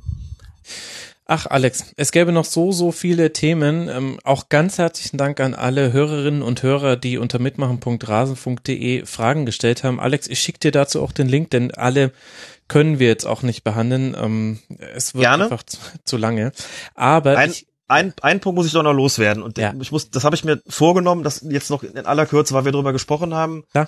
Ach, 1.31 1.45
Alex, 1.45 1.93
es 1.99 2.11
gäbe 2.11 2.33
noch 2.33 2.47
so, 2.47 2.73
so 2.73 2.91
viele 2.91 3.35
Themen. 3.35 3.91
Ähm, 3.91 4.19
auch 4.25 4.49
ganz 4.49 4.79
herzlichen 4.79 5.19
Dank 5.19 5.41
an 5.41 5.55
alle 5.55 5.93
Hörerinnen 5.93 6.41
und 6.41 6.63
Hörer, 6.63 6.97
die 6.97 7.19
unter 7.19 7.39
mitmachen.rasen.de 7.39 9.05
Fragen 9.05 9.45
gestellt 9.45 9.85
haben. 9.85 10.01
Alex, 10.01 10.27
ich 10.27 10.41
schicke 10.41 10.59
dir 10.61 10.73
dazu 10.73 11.03
auch 11.03 11.13
den 11.13 11.29
Link, 11.29 11.51
denn 11.51 11.71
alle 11.75 12.13
können 12.67 12.99
wir 12.99 13.09
jetzt 13.09 13.27
auch 13.27 13.43
nicht 13.43 13.63
behandeln. 13.63 14.17
Ähm, 14.19 14.59
es 14.95 15.13
wird 15.15 15.25
Gerne. 15.25 15.45
einfach 15.45 15.63
zu, 15.65 15.77
zu 16.03 16.17
lange. 16.17 16.51
Aber 16.95 17.37
Ein, 17.37 17.51
ich, 17.51 17.67
ein, 17.89 18.15
ein 18.23 18.41
Punkt 18.41 18.57
muss 18.57 18.67
ich 18.67 18.73
doch 18.73 18.83
noch 18.83 18.95
loswerden 18.95 19.43
und 19.43 19.59
Ja. 19.59 19.75
ich 19.79 19.93
muss, 19.93 20.11
das 20.11 20.25
habe 20.25 20.35
ich 20.35 20.45
mir 20.45 20.63
vorgenommen, 20.67 21.25
das 21.25 21.45
jetzt 21.47 21.69
noch 21.69 21.83
in 21.83 22.07
aller 22.07 22.25
Kürze, 22.25 22.55
weil 22.55 22.65
wir 22.65 22.73
drüber 22.73 22.95
gesprochen 22.95 23.35
haben. 23.35 23.65
Ja. 23.75 23.87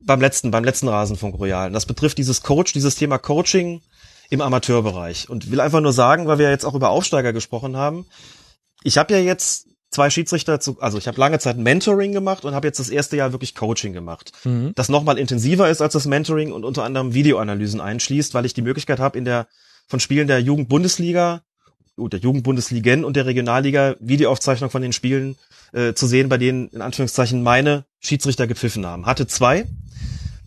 Beim 0.00 0.22
letzten, 0.22 0.50
beim 0.50 0.64
letzten 0.64 0.88
Rasenfunk 0.88 1.38
Royal. 1.38 1.70
Das 1.70 1.84
betrifft 1.84 2.16
dieses 2.16 2.42
Coach, 2.42 2.72
dieses 2.72 2.94
Thema 2.94 3.18
Coaching 3.18 3.82
im 4.30 4.40
Amateurbereich. 4.40 5.28
Und 5.28 5.50
will 5.50 5.60
einfach 5.60 5.80
nur 5.80 5.92
sagen, 5.92 6.26
weil 6.26 6.38
wir 6.38 6.50
jetzt 6.50 6.64
auch 6.64 6.74
über 6.74 6.90
Aufsteiger 6.90 7.32
gesprochen 7.32 7.76
haben. 7.76 8.06
Ich 8.82 8.98
habe 8.98 9.12
ja 9.14 9.20
jetzt 9.20 9.68
zwei 9.90 10.10
Schiedsrichter 10.10 10.60
zu, 10.60 10.80
also 10.80 10.98
ich 10.98 11.08
habe 11.08 11.18
lange 11.18 11.38
Zeit 11.38 11.56
Mentoring 11.56 12.12
gemacht 12.12 12.44
und 12.44 12.54
habe 12.54 12.66
jetzt 12.66 12.78
das 12.78 12.90
erste 12.90 13.16
Jahr 13.16 13.32
wirklich 13.32 13.54
Coaching 13.54 13.92
gemacht. 13.92 14.32
Mhm. 14.44 14.72
Das 14.74 14.88
nochmal 14.88 15.18
intensiver 15.18 15.70
ist 15.70 15.80
als 15.80 15.94
das 15.94 16.06
Mentoring 16.06 16.52
und 16.52 16.64
unter 16.64 16.84
anderem 16.84 17.14
Videoanalysen 17.14 17.80
einschließt, 17.80 18.34
weil 18.34 18.44
ich 18.44 18.54
die 18.54 18.62
Möglichkeit 18.62 19.00
habe, 19.00 19.16
in 19.16 19.24
der 19.24 19.46
von 19.86 20.00
Spielen 20.00 20.28
der 20.28 20.40
Jugendbundesliga, 20.40 21.40
oh, 21.96 22.08
der 22.08 22.20
Jugendbundesligen 22.20 23.04
und 23.04 23.16
der 23.16 23.24
Regionalliga 23.24 23.96
Videoaufzeichnung 24.00 24.68
von 24.68 24.82
den 24.82 24.92
Spielen 24.92 25.36
äh, 25.72 25.94
zu 25.94 26.06
sehen, 26.06 26.28
bei 26.28 26.36
denen 26.36 26.68
in 26.68 26.82
Anführungszeichen 26.82 27.42
meine 27.42 27.86
Schiedsrichter 28.00 28.46
gepfiffen 28.46 28.84
haben. 28.84 29.06
Hatte 29.06 29.26
zwei. 29.26 29.66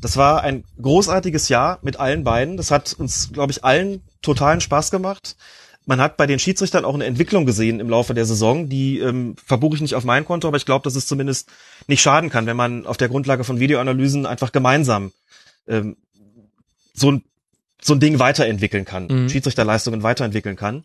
Das 0.01 0.17
war 0.17 0.41
ein 0.41 0.63
großartiges 0.81 1.47
Jahr 1.49 1.79
mit 1.83 1.99
allen 1.99 2.23
beiden. 2.23 2.57
Das 2.57 2.71
hat 2.71 2.93
uns, 2.97 3.31
glaube 3.31 3.51
ich, 3.51 3.63
allen 3.63 4.01
totalen 4.21 4.59
Spaß 4.59 4.91
gemacht. 4.91 5.35
Man 5.85 5.99
hat 6.01 6.17
bei 6.17 6.27
den 6.27 6.39
Schiedsrichtern 6.39 6.85
auch 6.85 6.93
eine 6.93 7.05
Entwicklung 7.05 7.45
gesehen 7.45 7.79
im 7.79 7.89
Laufe 7.89 8.13
der 8.13 8.25
Saison, 8.25 8.69
die 8.69 8.99
ähm, 8.99 9.35
verbuche 9.43 9.75
ich 9.75 9.81
nicht 9.81 9.95
auf 9.95 10.03
mein 10.03 10.25
Konto, 10.25 10.47
aber 10.47 10.57
ich 10.57 10.65
glaube, 10.65 10.83
dass 10.83 10.95
es 10.95 11.07
zumindest 11.07 11.49
nicht 11.87 12.01
schaden 12.01 12.29
kann, 12.29 12.45
wenn 12.45 12.57
man 12.57 12.85
auf 12.85 12.97
der 12.97 13.09
Grundlage 13.09 13.43
von 13.43 13.59
Videoanalysen 13.59 14.25
einfach 14.25 14.51
gemeinsam 14.51 15.11
ähm, 15.67 15.97
so 16.93 17.11
ein 17.11 17.23
so 17.83 17.93
ein 17.93 17.99
Ding 17.99 18.19
weiterentwickeln 18.19 18.85
kann, 18.85 19.07
Mhm. 19.07 19.29
Schiedsrichterleistungen 19.29 20.03
weiterentwickeln 20.03 20.55
kann. 20.55 20.83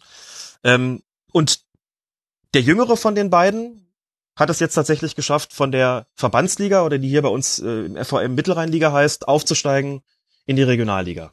Ähm, 0.65 1.03
und 1.31 1.61
der 2.55 2.63
jüngere 2.63 2.97
von 2.97 3.15
den 3.15 3.29
beiden 3.29 3.86
hat 4.37 4.51
es 4.51 4.61
jetzt 4.61 4.75
tatsächlich 4.75 5.17
geschafft, 5.17 5.53
von 5.53 5.73
der 5.73 6.07
Verbandsliga 6.15 6.85
oder 6.85 6.99
die 6.99 7.09
hier 7.09 7.23
bei 7.23 7.29
uns 7.29 7.59
äh, 7.59 7.87
im 7.87 7.97
FVM 7.97 8.35
Mittelrheinliga 8.35 8.93
heißt, 8.93 9.27
aufzusteigen 9.27 10.03
in 10.45 10.57
die 10.57 10.63
Regionalliga. 10.63 11.33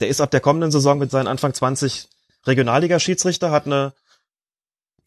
Der 0.00 0.08
ist 0.08 0.20
ab 0.20 0.30
der 0.30 0.40
kommenden 0.40 0.70
Saison 0.70 0.98
mit 0.98 1.10
seinen 1.10 1.26
Anfang 1.26 1.54
20 1.54 2.08
Regionalliga-Schiedsrichter, 2.46 3.50
hat 3.50 3.66
eine 3.66 3.94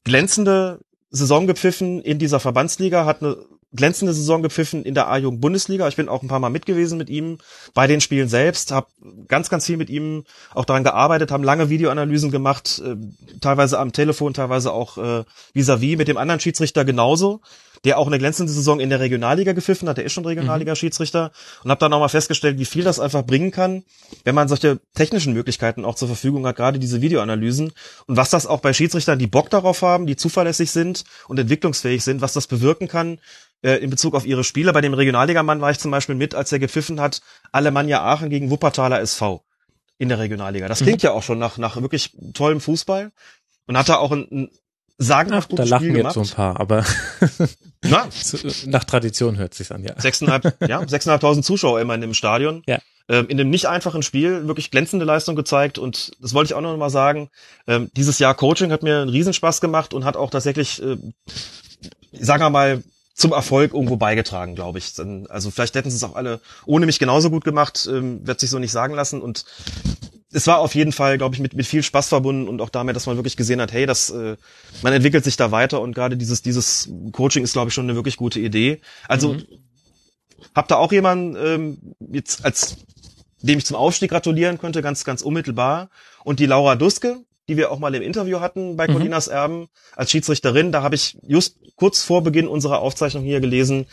glänzende 0.03 0.79
Saison 1.09 1.47
gepfiffen 1.47 2.01
in 2.01 2.19
dieser 2.19 2.39
Verbandsliga, 2.39 3.05
hat 3.05 3.21
eine 3.21 3.37
glänzende 3.73 4.13
Saison 4.13 4.41
gepfiffen 4.41 4.83
in 4.83 4.93
der 4.93 5.09
A-Jugend-Bundesliga. 5.09 5.87
Ich 5.87 5.97
bin 5.97 6.07
auch 6.07 6.21
ein 6.21 6.27
paar 6.27 6.39
Mal 6.39 6.49
mit 6.49 6.65
gewesen 6.65 6.97
mit 6.97 7.09
ihm 7.09 7.37
bei 7.73 7.87
den 7.87 8.01
Spielen 8.01 8.29
selbst, 8.29 8.71
habe 8.71 8.87
ganz, 9.27 9.49
ganz 9.49 9.65
viel 9.65 9.77
mit 9.77 9.89
ihm 9.89 10.23
auch 10.53 10.65
daran 10.65 10.83
gearbeitet, 10.83 11.31
haben 11.31 11.43
lange 11.43 11.69
Videoanalysen 11.69 12.31
gemacht, 12.31 12.81
äh, 12.85 12.95
teilweise 13.41 13.79
am 13.79 13.91
Telefon, 13.91 14.33
teilweise 14.33 14.71
auch 14.71 14.97
äh, 14.97 15.23
vis-à-vis 15.53 15.97
mit 15.97 16.07
dem 16.07 16.17
anderen 16.17 16.39
Schiedsrichter 16.39 16.85
genauso, 16.85 17.41
der 17.83 17.99
auch 17.99 18.07
eine 18.07 18.17
glänzende 18.17 18.51
Saison 18.51 18.79
in 18.79 18.89
der 18.89 18.99
Regionalliga 18.99 19.53
gepfiffen 19.53 19.87
hat, 19.87 19.97
der 19.97 20.05
ist 20.05 20.13
schon 20.13 20.25
Regionalliga-Schiedsrichter 20.25 21.31
und 21.63 21.69
habe 21.69 21.79
dann 21.79 21.93
auch 21.93 21.99
mal 21.99 22.07
festgestellt, 22.07 22.57
wie 22.59 22.65
viel 22.65 22.83
das 22.83 22.99
einfach 22.99 23.25
bringen 23.25 23.51
kann, 23.51 23.83
wenn 24.23 24.35
man 24.35 24.47
solche 24.47 24.79
technischen 24.95 25.33
Möglichkeiten 25.33 25.85
auch 25.85 25.95
zur 25.95 26.07
Verfügung 26.07 26.45
hat, 26.47 26.55
gerade 26.55 26.79
diese 26.79 27.01
Videoanalysen 27.01 27.71
und 28.07 28.17
was 28.17 28.29
das 28.29 28.47
auch 28.47 28.61
bei 28.61 28.73
Schiedsrichtern, 28.73 29.19
die 29.19 29.27
Bock 29.27 29.49
darauf 29.49 29.81
haben, 29.81 30.07
die 30.07 30.15
zuverlässig 30.15 30.71
sind 30.71 31.03
und 31.27 31.39
entwicklungsfähig 31.39 32.03
sind, 32.03 32.21
was 32.21 32.33
das 32.33 32.47
bewirken 32.47 32.87
kann 32.87 33.19
äh, 33.61 33.75
in 33.75 33.89
Bezug 33.89 34.15
auf 34.15 34.25
ihre 34.25 34.43
Spiele. 34.43 34.73
Bei 34.73 34.81
dem 34.81 34.93
Regionalligamann 34.93 35.61
war 35.61 35.71
ich 35.71 35.79
zum 35.79 35.91
Beispiel 35.91 36.15
mit, 36.15 36.35
als 36.35 36.51
er 36.51 36.59
gepfiffen 36.59 36.99
hat, 36.99 37.21
Alemannia 37.51 38.03
Aachen 38.03 38.29
gegen 38.29 38.49
Wuppertaler 38.49 38.99
SV 39.01 39.43
in 39.97 40.09
der 40.09 40.19
Regionalliga. 40.19 40.67
Das 40.67 40.79
klingt 40.79 41.03
ja 41.03 41.11
auch 41.11 41.23
schon 41.23 41.39
nach, 41.39 41.57
nach 41.57 41.81
wirklich 41.81 42.15
tollem 42.33 42.61
Fußball 42.61 43.11
und 43.65 43.77
hat 43.77 43.89
da 43.89 43.97
auch 43.97 44.11
ein, 44.11 44.27
ein 44.31 44.49
sagenhaft 44.97 45.51
da 45.51 45.55
gutes 45.55 45.69
lachen 45.69 45.83
Spiel 45.85 45.97
jetzt 45.97 46.13
gemacht. 46.13 46.13
so 46.13 46.21
ein 46.21 46.35
paar, 46.35 46.59
aber 46.59 46.85
Na, 47.83 48.07
nach 48.65 48.83
Tradition 48.83 49.37
hört 49.37 49.53
sich's 49.53 49.71
an, 49.71 49.83
ja. 49.83 49.99
sechseinhalb, 49.99 50.57
ja, 50.67 50.83
sechseinhalbtausend 50.87 51.45
Zuschauer 51.45 51.79
immer 51.79 51.95
in 51.95 52.01
dem 52.01 52.13
Stadion. 52.13 52.63
Ja. 52.65 52.79
Ähm, 53.09 53.27
in 53.29 53.37
dem 53.37 53.49
nicht 53.49 53.67
einfachen 53.67 54.03
Spiel 54.03 54.47
wirklich 54.47 54.69
glänzende 54.69 55.05
Leistung 55.05 55.37
gezeigt 55.37 55.77
und 55.77 56.11
das 56.19 56.33
wollte 56.33 56.47
ich 56.47 56.53
auch 56.55 56.61
noch 56.61 56.75
mal 56.75 56.89
sagen. 56.89 57.29
Ähm, 57.65 57.89
dieses 57.95 58.19
Jahr 58.19 58.35
Coaching 58.35 58.71
hat 58.71 58.83
mir 58.83 58.99
einen 58.99 59.09
Riesenspaß 59.09 59.61
gemacht 59.61 59.93
und 59.93 60.03
hat 60.03 60.17
auch 60.17 60.29
tatsächlich, 60.29 60.81
äh, 60.83 60.97
sagen 62.11 62.43
wir 62.43 62.49
mal, 62.49 62.83
zum 63.17 63.31
Erfolg 63.33 63.73
irgendwo 63.73 63.97
beigetragen, 63.97 64.55
glaube 64.55 64.77
ich. 64.77 64.93
Also 65.29 65.51
vielleicht 65.51 65.75
hätten 65.75 65.89
sie 65.89 65.97
es 65.97 66.03
auch 66.03 66.15
alle 66.15 66.39
ohne 66.65 66.85
mich 66.85 66.99
genauso 66.99 67.29
gut 67.29 67.43
gemacht, 67.43 67.89
ähm, 67.91 68.25
wird 68.25 68.39
sich 68.39 68.49
so 68.49 68.59
nicht 68.59 68.71
sagen 68.71 68.93
lassen 68.93 69.21
und 69.21 69.43
es 70.31 70.45
war 70.45 70.59
auf 70.59 70.75
jeden 70.75 70.91
Fall, 70.91 71.17
glaube 71.17 71.33
ich, 71.33 71.41
mit, 71.41 71.53
mit 71.53 71.65
viel 71.65 71.81
Spaß 71.81 72.09
verbunden 72.09 72.47
und 72.47 72.61
auch 72.61 72.69
damit, 72.69 72.95
dass 72.95 73.07
man 73.07 73.15
wirklich 73.15 73.37
gesehen 73.37 73.59
hat, 73.59 73.71
hey, 73.71 73.85
das, 73.85 74.09
äh, 74.11 74.35
man 74.83 74.93
entwickelt 74.93 75.23
sich 75.23 75.35
da 75.35 75.51
weiter 75.51 75.81
und 75.81 75.95
gerade 75.95 76.15
dieses, 76.15 76.41
dieses 76.41 76.89
Coaching 77.11 77.43
ist, 77.43 77.53
glaube 77.53 77.69
ich, 77.69 77.73
schon 77.73 77.85
eine 77.85 77.95
wirklich 77.95 78.17
gute 78.17 78.39
Idee. 78.39 78.81
Also 79.07 79.37
hab 80.53 80.67
da 80.67 80.75
auch 80.75 80.91
jemanden 80.91 81.35
ähm, 81.35 81.95
jetzt 82.11 82.45
als 82.45 82.77
dem 83.41 83.59
ich 83.59 83.65
zum 83.65 83.77
Aufstieg 83.77 84.09
gratulieren 84.09 84.57
könnte, 84.57 84.81
ganz, 84.81 85.03
ganz 85.03 85.21
unmittelbar. 85.21 85.89
Und 86.23 86.39
die 86.39 86.45
Laura 86.45 86.75
Duske, 86.75 87.23
die 87.47 87.57
wir 87.57 87.71
auch 87.71 87.79
mal 87.79 87.93
im 87.95 88.01
Interview 88.01 88.39
hatten 88.39 88.75
bei 88.77 88.87
Mhm. 88.87 88.93
Colinas 88.93 89.27
Erben 89.27 89.67
als 89.95 90.11
Schiedsrichterin, 90.11 90.71
da 90.71 90.81
habe 90.81 90.95
ich 90.95 91.17
just 91.25 91.57
kurz 91.75 92.03
vor 92.03 92.23
Beginn 92.23 92.47
unserer 92.47 92.79
Aufzeichnung 92.79 93.23
hier 93.23 93.39
gelesen, 93.39 93.85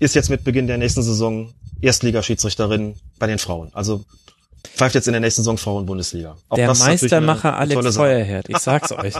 ist 0.00 0.14
jetzt 0.14 0.30
mit 0.30 0.44
Beginn 0.44 0.66
der 0.66 0.78
nächsten 0.78 1.02
Saison 1.02 1.54
Erstligaschiedsrichterin 1.80 2.96
bei 3.18 3.26
den 3.26 3.38
Frauen. 3.38 3.70
Also 3.72 4.04
pfeift 4.76 4.94
jetzt 4.94 5.06
in 5.06 5.12
der 5.12 5.20
nächsten 5.20 5.42
Saison 5.42 5.58
Frauen-Bundesliga. 5.58 6.36
Der 6.56 6.74
Meistermacher 6.74 7.56
Alex. 7.56 7.96
Feuerherd, 7.96 8.48
ich 8.48 8.58
sag's 8.58 8.92
euch. 8.92 9.14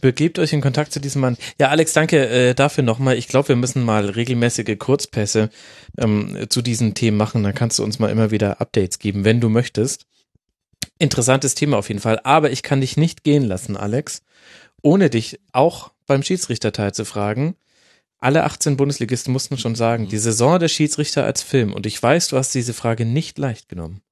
Begebt 0.00 0.38
euch 0.38 0.52
in 0.52 0.60
Kontakt 0.60 0.92
zu 0.92 1.00
diesem 1.00 1.20
Mann. 1.22 1.36
Ja, 1.58 1.68
Alex, 1.68 1.92
danke 1.92 2.28
äh, 2.28 2.54
dafür 2.54 2.84
nochmal. 2.84 3.16
Ich 3.16 3.28
glaube, 3.28 3.48
wir 3.48 3.56
müssen 3.56 3.82
mal 3.84 4.06
regelmäßige 4.08 4.76
Kurzpässe 4.78 5.50
ähm, 5.98 6.46
zu 6.48 6.62
diesen 6.62 6.94
Themen 6.94 7.16
machen. 7.16 7.42
Dann 7.42 7.54
kannst 7.54 7.78
du 7.78 7.84
uns 7.84 7.98
mal 7.98 8.10
immer 8.10 8.30
wieder 8.30 8.60
Updates 8.60 8.98
geben, 8.98 9.24
wenn 9.24 9.40
du 9.40 9.48
möchtest. 9.48 10.06
Interessantes 11.00 11.54
Thema 11.54 11.78
auf 11.78 11.88
jeden 11.88 12.00
Fall. 12.00 12.20
Aber 12.24 12.50
ich 12.50 12.62
kann 12.62 12.82
dich 12.82 12.98
nicht 12.98 13.24
gehen 13.24 13.44
lassen, 13.44 13.74
Alex, 13.74 14.22
ohne 14.82 15.08
dich 15.08 15.40
auch 15.50 15.92
beim 16.06 16.22
Schiedsrichterteil 16.22 16.92
zu 16.92 17.06
fragen. 17.06 17.56
Alle 18.18 18.44
18 18.44 18.76
Bundesligisten 18.76 19.32
mussten 19.32 19.56
schon 19.56 19.74
sagen, 19.74 20.08
die 20.08 20.18
Saison 20.18 20.58
der 20.58 20.68
Schiedsrichter 20.68 21.24
als 21.24 21.42
Film. 21.42 21.72
Und 21.72 21.86
ich 21.86 22.00
weiß, 22.02 22.28
du 22.28 22.36
hast 22.36 22.54
diese 22.54 22.74
Frage 22.74 23.06
nicht 23.06 23.38
leicht 23.38 23.70
genommen. 23.70 24.02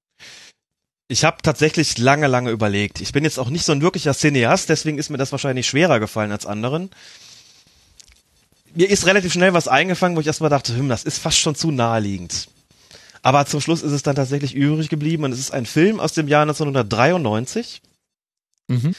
Ich 1.08 1.24
habe 1.24 1.42
tatsächlich 1.42 1.98
lange, 1.98 2.26
lange 2.26 2.50
überlegt. 2.50 3.02
Ich 3.02 3.12
bin 3.12 3.24
jetzt 3.24 3.38
auch 3.38 3.50
nicht 3.50 3.66
so 3.66 3.72
ein 3.72 3.82
wirklicher 3.82 4.14
Cineast, 4.14 4.70
deswegen 4.70 4.96
ist 4.96 5.10
mir 5.10 5.18
das 5.18 5.32
wahrscheinlich 5.32 5.66
schwerer 5.66 6.00
gefallen 6.00 6.32
als 6.32 6.46
anderen. 6.46 6.88
Mir 8.74 8.88
ist 8.88 9.04
relativ 9.04 9.34
schnell 9.34 9.52
was 9.52 9.68
eingefangen, 9.68 10.16
wo 10.16 10.20
ich 10.20 10.26
erstmal 10.26 10.50
dachte, 10.50 10.74
hm, 10.74 10.88
das 10.88 11.04
ist 11.04 11.18
fast 11.18 11.38
schon 11.38 11.54
zu 11.54 11.70
naheliegend. 11.70 12.48
Aber 13.22 13.46
zum 13.46 13.60
Schluss 13.60 13.82
ist 13.82 13.92
es 13.92 14.02
dann 14.02 14.16
tatsächlich 14.16 14.54
übrig 14.54 14.88
geblieben 14.88 15.24
und 15.24 15.32
es 15.32 15.38
ist 15.38 15.52
ein 15.52 15.66
Film 15.66 16.00
aus 16.00 16.12
dem 16.12 16.28
Jahr 16.28 16.42
1993. 16.42 17.82
Mhm. 18.68 18.94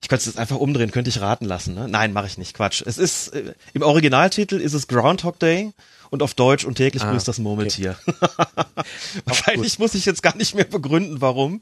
Ich 0.00 0.08
könnte 0.08 0.20
es 0.20 0.26
jetzt 0.26 0.38
einfach 0.38 0.56
umdrehen, 0.56 0.90
könnte 0.90 1.10
ich 1.10 1.20
raten 1.20 1.44
lassen. 1.44 1.74
Ne? 1.74 1.88
Nein, 1.88 2.12
mache 2.12 2.26
ich 2.26 2.38
nicht. 2.38 2.54
Quatsch. 2.54 2.82
Es 2.86 2.98
ist 2.98 3.28
äh, 3.28 3.54
im 3.74 3.82
Originaltitel 3.82 4.56
ist 4.56 4.72
es 4.74 4.86
Groundhog 4.86 5.38
Day 5.38 5.72
und 6.10 6.22
auf 6.22 6.34
Deutsch 6.34 6.64
und 6.64 6.76
täglich 6.76 7.02
Ah, 7.02 7.10
grüßt 7.12 7.26
das 7.26 7.38
Murmeltier. 7.38 7.98
Wahrscheinlich 9.24 9.78
muss 9.78 9.94
ich 9.94 10.04
jetzt 10.04 10.22
gar 10.22 10.36
nicht 10.36 10.54
mehr 10.54 10.64
begründen, 10.64 11.20
warum. 11.20 11.60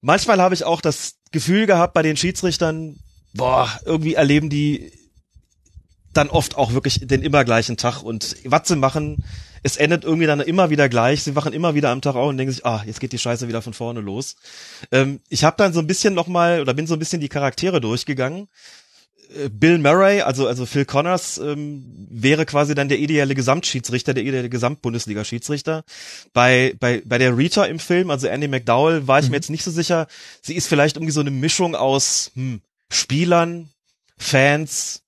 Manchmal 0.00 0.40
habe 0.40 0.54
ich 0.54 0.64
auch 0.64 0.80
das 0.80 1.14
Gefühl 1.30 1.66
gehabt 1.66 1.94
bei 1.94 2.02
den 2.02 2.16
Schiedsrichtern, 2.16 2.98
boah, 3.34 3.70
irgendwie 3.84 4.14
erleben 4.14 4.50
die 4.50 4.92
dann 6.12 6.28
oft 6.28 6.56
auch 6.56 6.72
wirklich 6.72 7.06
den 7.06 7.22
immer 7.22 7.44
gleichen 7.44 7.76
Tag 7.76 8.02
und 8.02 8.36
was 8.44 8.66
sie 8.66 8.76
machen, 8.76 9.22
es 9.62 9.76
endet 9.76 10.04
irgendwie 10.04 10.26
dann 10.26 10.40
immer 10.40 10.70
wieder 10.70 10.88
gleich. 10.88 11.22
Sie 11.22 11.36
wachen 11.36 11.52
immer 11.52 11.74
wieder 11.74 11.90
am 11.90 12.00
Tag 12.00 12.14
auf 12.14 12.28
und 12.28 12.36
denken 12.36 12.52
sich, 12.52 12.64
ah, 12.64 12.82
jetzt 12.86 13.00
geht 13.00 13.12
die 13.12 13.18
Scheiße 13.18 13.48
wieder 13.48 13.62
von 13.62 13.74
vorne 13.74 14.00
los. 14.00 14.36
Ähm, 14.92 15.20
ich 15.28 15.44
habe 15.44 15.56
dann 15.56 15.72
so 15.72 15.80
ein 15.80 15.86
bisschen 15.86 16.14
nochmal 16.14 16.60
oder 16.60 16.74
bin 16.74 16.86
so 16.86 16.94
ein 16.94 16.98
bisschen 16.98 17.20
die 17.20 17.28
Charaktere 17.28 17.80
durchgegangen. 17.80 18.48
Äh, 19.36 19.48
Bill 19.48 19.78
Murray, 19.78 20.22
also 20.22 20.46
also 20.46 20.66
Phil 20.66 20.84
Connors, 20.84 21.38
ähm, 21.38 21.84
wäre 22.10 22.46
quasi 22.46 22.74
dann 22.74 22.88
der 22.88 22.98
ideale 22.98 23.34
Gesamtschiedsrichter, 23.34 24.14
der 24.14 24.24
ideale 24.24 24.48
Gesamtbundesliga-Schiedsrichter. 24.48 25.84
Bei 26.32 26.74
bei 26.80 27.02
bei 27.04 27.18
der 27.18 27.36
Rita 27.36 27.64
im 27.64 27.78
Film, 27.78 28.10
also 28.10 28.26
Andy 28.26 28.48
McDowell, 28.48 29.06
war 29.06 29.20
ich 29.20 29.28
mir 29.28 29.36
jetzt 29.36 29.50
nicht 29.50 29.64
so 29.64 29.70
sicher. 29.70 30.06
Sie 30.42 30.54
ist 30.54 30.68
vielleicht 30.68 30.96
irgendwie 30.96 31.12
so 31.12 31.20
eine 31.20 31.30
Mischung 31.30 31.74
aus 31.74 32.32
hm, 32.34 32.60
Spielern, 32.90 33.68
Fans, 34.16 35.02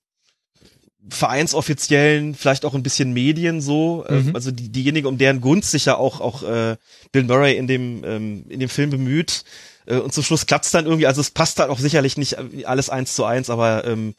Vereinsoffiziellen, 1.08 2.34
vielleicht 2.34 2.64
auch 2.64 2.74
ein 2.74 2.82
bisschen 2.82 3.12
Medien 3.12 3.60
so, 3.60 4.04
Mhm. 4.08 4.16
ähm, 4.28 4.30
also 4.34 4.50
die, 4.50 4.68
diejenige, 4.68 5.08
um 5.08 5.18
deren 5.18 5.40
Gunst 5.40 5.70
sich 5.70 5.84
ja 5.86 5.96
auch 5.96 6.20
auch 6.20 6.42
äh, 6.42 6.76
Bill 7.10 7.24
Murray 7.24 7.56
in 7.56 7.66
dem 7.66 8.04
ähm, 8.04 8.44
in 8.48 8.60
dem 8.60 8.68
Film 8.68 8.90
bemüht. 8.90 9.44
Äh, 9.86 9.96
und 9.96 10.12
zum 10.12 10.22
Schluss 10.22 10.46
klappt's 10.46 10.70
dann 10.70 10.84
irgendwie, 10.86 11.06
also 11.06 11.20
es 11.20 11.30
passt 11.30 11.58
halt 11.58 11.70
auch 11.70 11.78
sicherlich 11.78 12.16
nicht 12.16 12.36
alles 12.66 12.88
eins 12.90 13.14
zu 13.14 13.24
eins, 13.24 13.50
aber 13.50 13.84
ähm, 13.84 14.14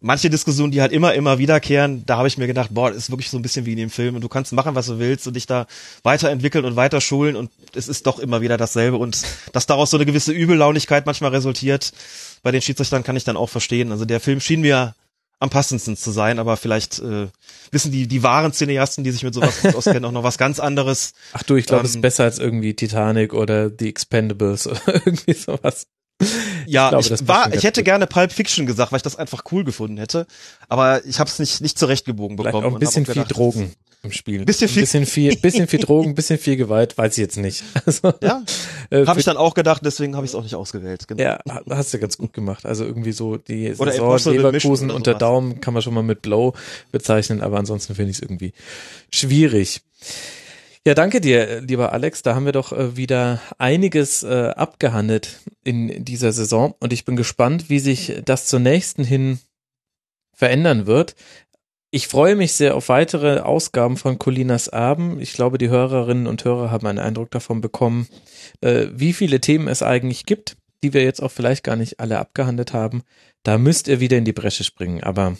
manche 0.00 0.30
Diskussionen, 0.30 0.70
die 0.70 0.80
halt 0.82 0.92
immer, 0.92 1.14
immer 1.14 1.38
wiederkehren, 1.38 2.04
da 2.06 2.18
habe 2.18 2.28
ich 2.28 2.36
mir 2.38 2.46
gedacht, 2.46 2.70
boah, 2.72 2.90
das 2.90 2.98
ist 2.98 3.10
wirklich 3.10 3.30
so 3.30 3.38
ein 3.38 3.42
bisschen 3.42 3.64
wie 3.66 3.72
in 3.72 3.78
dem 3.78 3.90
Film 3.90 4.14
und 4.14 4.20
du 4.20 4.28
kannst 4.28 4.52
machen, 4.52 4.74
was 4.74 4.86
du 4.86 4.98
willst 4.98 5.26
und 5.26 5.34
dich 5.34 5.46
da 5.46 5.66
weiterentwickeln 6.02 6.64
und 6.64 6.76
weiter 6.76 7.00
schulen 7.00 7.36
und 7.36 7.50
es 7.74 7.88
ist 7.88 8.06
doch 8.06 8.18
immer 8.18 8.40
wieder 8.40 8.56
dasselbe 8.56 8.98
und 8.98 9.22
dass 9.52 9.66
daraus 9.66 9.90
so 9.90 9.96
eine 9.96 10.06
gewisse 10.06 10.32
Übellaunigkeit 10.32 11.06
manchmal 11.06 11.30
resultiert, 11.30 11.92
bei 12.42 12.50
den 12.52 12.60
Schiedsrichtern 12.60 13.02
kann 13.02 13.16
ich 13.16 13.24
dann 13.24 13.36
auch 13.38 13.48
verstehen. 13.48 13.90
Also 13.90 14.04
der 14.04 14.20
Film 14.20 14.40
schien 14.40 14.60
mir 14.60 14.94
am 15.40 15.50
passendsten 15.50 15.96
zu 15.96 16.10
sein, 16.10 16.38
aber 16.38 16.56
vielleicht 16.56 17.00
äh, 17.00 17.28
wissen 17.70 17.92
die 17.92 18.06
die 18.06 18.22
wahren 18.22 18.52
Cineasten, 18.52 19.04
die 19.04 19.10
sich 19.10 19.22
mit 19.22 19.34
sowas 19.34 19.60
gut 19.60 19.74
auskennen, 19.76 20.04
auch 20.04 20.12
noch 20.12 20.22
was 20.22 20.38
ganz 20.38 20.60
anderes. 20.60 21.12
Ach 21.32 21.42
du, 21.42 21.56
ich 21.56 21.66
glaube, 21.66 21.80
Ähm, 21.80 21.86
es 21.86 21.94
ist 21.96 22.02
besser 22.02 22.24
als 22.24 22.38
irgendwie 22.38 22.74
Titanic 22.74 23.34
oder 23.34 23.70
The 23.76 23.88
Expendables 23.88 24.66
oder 24.66 24.80
irgendwie 25.06 25.34
sowas. 25.34 25.86
Ja, 26.66 26.90
glaube, 26.90 27.02
ich, 27.02 27.08
das 27.08 27.26
war, 27.26 27.52
ich 27.52 27.64
hätte 27.64 27.80
gut. 27.80 27.86
gerne 27.86 28.06
Pulp 28.06 28.32
Fiction 28.32 28.66
gesagt, 28.66 28.92
weil 28.92 28.98
ich 28.98 29.02
das 29.02 29.16
einfach 29.16 29.42
cool 29.50 29.64
gefunden 29.64 29.98
hätte, 29.98 30.26
aber 30.68 31.04
ich 31.04 31.18
habe 31.18 31.28
es 31.28 31.38
nicht 31.38 31.60
nicht 31.60 31.78
zurechtgebogen 31.78 32.36
Vielleicht 32.36 32.54
bekommen. 32.54 32.72
auch 32.72 32.76
ein 32.76 32.80
bisschen 32.80 33.04
viel 33.04 33.24
Drogen 33.24 33.74
im 34.04 34.12
Spiel. 34.12 34.44
Bisschen 34.44 34.68
viel- 34.68 34.82
bisschen 34.82 35.06
viel, 35.06 35.36
bisschen 35.40 35.66
viel 35.66 35.80
Drogen, 35.80 36.14
bisschen 36.14 36.38
viel 36.38 36.56
Gewalt, 36.56 36.96
weiß 36.96 37.12
ich 37.18 37.22
jetzt 37.22 37.36
nicht. 37.38 37.64
Also, 37.86 38.12
Ja, 38.22 38.42
äh, 38.90 39.04
habe 39.06 39.18
ich 39.18 39.24
dann 39.26 39.36
auch 39.36 39.54
gedacht, 39.54 39.82
deswegen 39.84 40.14
habe 40.16 40.24
ich 40.24 40.30
es 40.30 40.34
auch 40.34 40.42
nicht 40.42 40.54
ausgewählt. 40.54 41.08
Genau. 41.08 41.22
Ja, 41.22 41.38
ha- 41.48 41.62
hast 41.70 41.92
du 41.94 41.98
ganz 41.98 42.16
gut 42.18 42.32
gemacht. 42.32 42.64
Also 42.66 42.84
irgendwie 42.84 43.12
so 43.12 43.36
die 43.36 43.74
Oder 43.76 43.92
Saison 43.92 44.34
Leverkusen 44.34 44.86
oder 44.90 44.96
unter. 44.96 45.14
Daumen 45.14 45.60
kann 45.60 45.74
man 45.74 45.82
schon 45.82 45.94
mal 45.94 46.02
mit 46.02 46.22
Blow 46.22 46.54
bezeichnen, 46.92 47.40
aber 47.40 47.58
ansonsten 47.58 47.94
finde 47.94 48.10
ich 48.12 48.18
es 48.18 48.22
irgendwie 48.22 48.52
schwierig. 49.10 49.80
Ja, 50.86 50.94
danke 50.94 51.22
dir, 51.22 51.62
lieber 51.62 51.92
Alex. 51.92 52.20
Da 52.22 52.34
haben 52.34 52.44
wir 52.44 52.52
doch 52.52 52.72
äh, 52.72 52.94
wieder 52.96 53.40
einiges 53.56 54.22
äh, 54.22 54.50
abgehandelt 54.54 55.40
in 55.62 56.04
dieser 56.04 56.30
Saison 56.32 56.74
und 56.78 56.92
ich 56.92 57.06
bin 57.06 57.16
gespannt, 57.16 57.70
wie 57.70 57.78
sich 57.78 58.20
das 58.24 58.46
zur 58.46 58.60
nächsten 58.60 59.02
hin 59.02 59.38
verändern 60.36 60.86
wird. 60.86 61.14
Ich 61.94 62.08
freue 62.08 62.34
mich 62.34 62.54
sehr 62.54 62.74
auf 62.74 62.88
weitere 62.88 63.38
Ausgaben 63.38 63.96
von 63.96 64.18
Colinas 64.18 64.68
Abend. 64.68 65.22
Ich 65.22 65.32
glaube, 65.32 65.58
die 65.58 65.68
Hörerinnen 65.68 66.26
und 66.26 66.44
Hörer 66.44 66.72
haben 66.72 66.88
einen 66.88 66.98
Eindruck 66.98 67.30
davon 67.30 67.60
bekommen, 67.60 68.08
äh, 68.62 68.86
wie 68.92 69.12
viele 69.12 69.40
Themen 69.40 69.68
es 69.68 69.80
eigentlich 69.80 70.26
gibt, 70.26 70.56
die 70.82 70.92
wir 70.92 71.04
jetzt 71.04 71.22
auch 71.22 71.30
vielleicht 71.30 71.62
gar 71.62 71.76
nicht 71.76 72.00
alle 72.00 72.18
abgehandelt 72.18 72.72
haben. 72.72 73.04
Da 73.44 73.58
müsst 73.58 73.86
ihr 73.86 74.00
wieder 74.00 74.18
in 74.18 74.24
die 74.24 74.32
Bresche 74.32 74.64
springen, 74.64 75.04
aber 75.04 75.36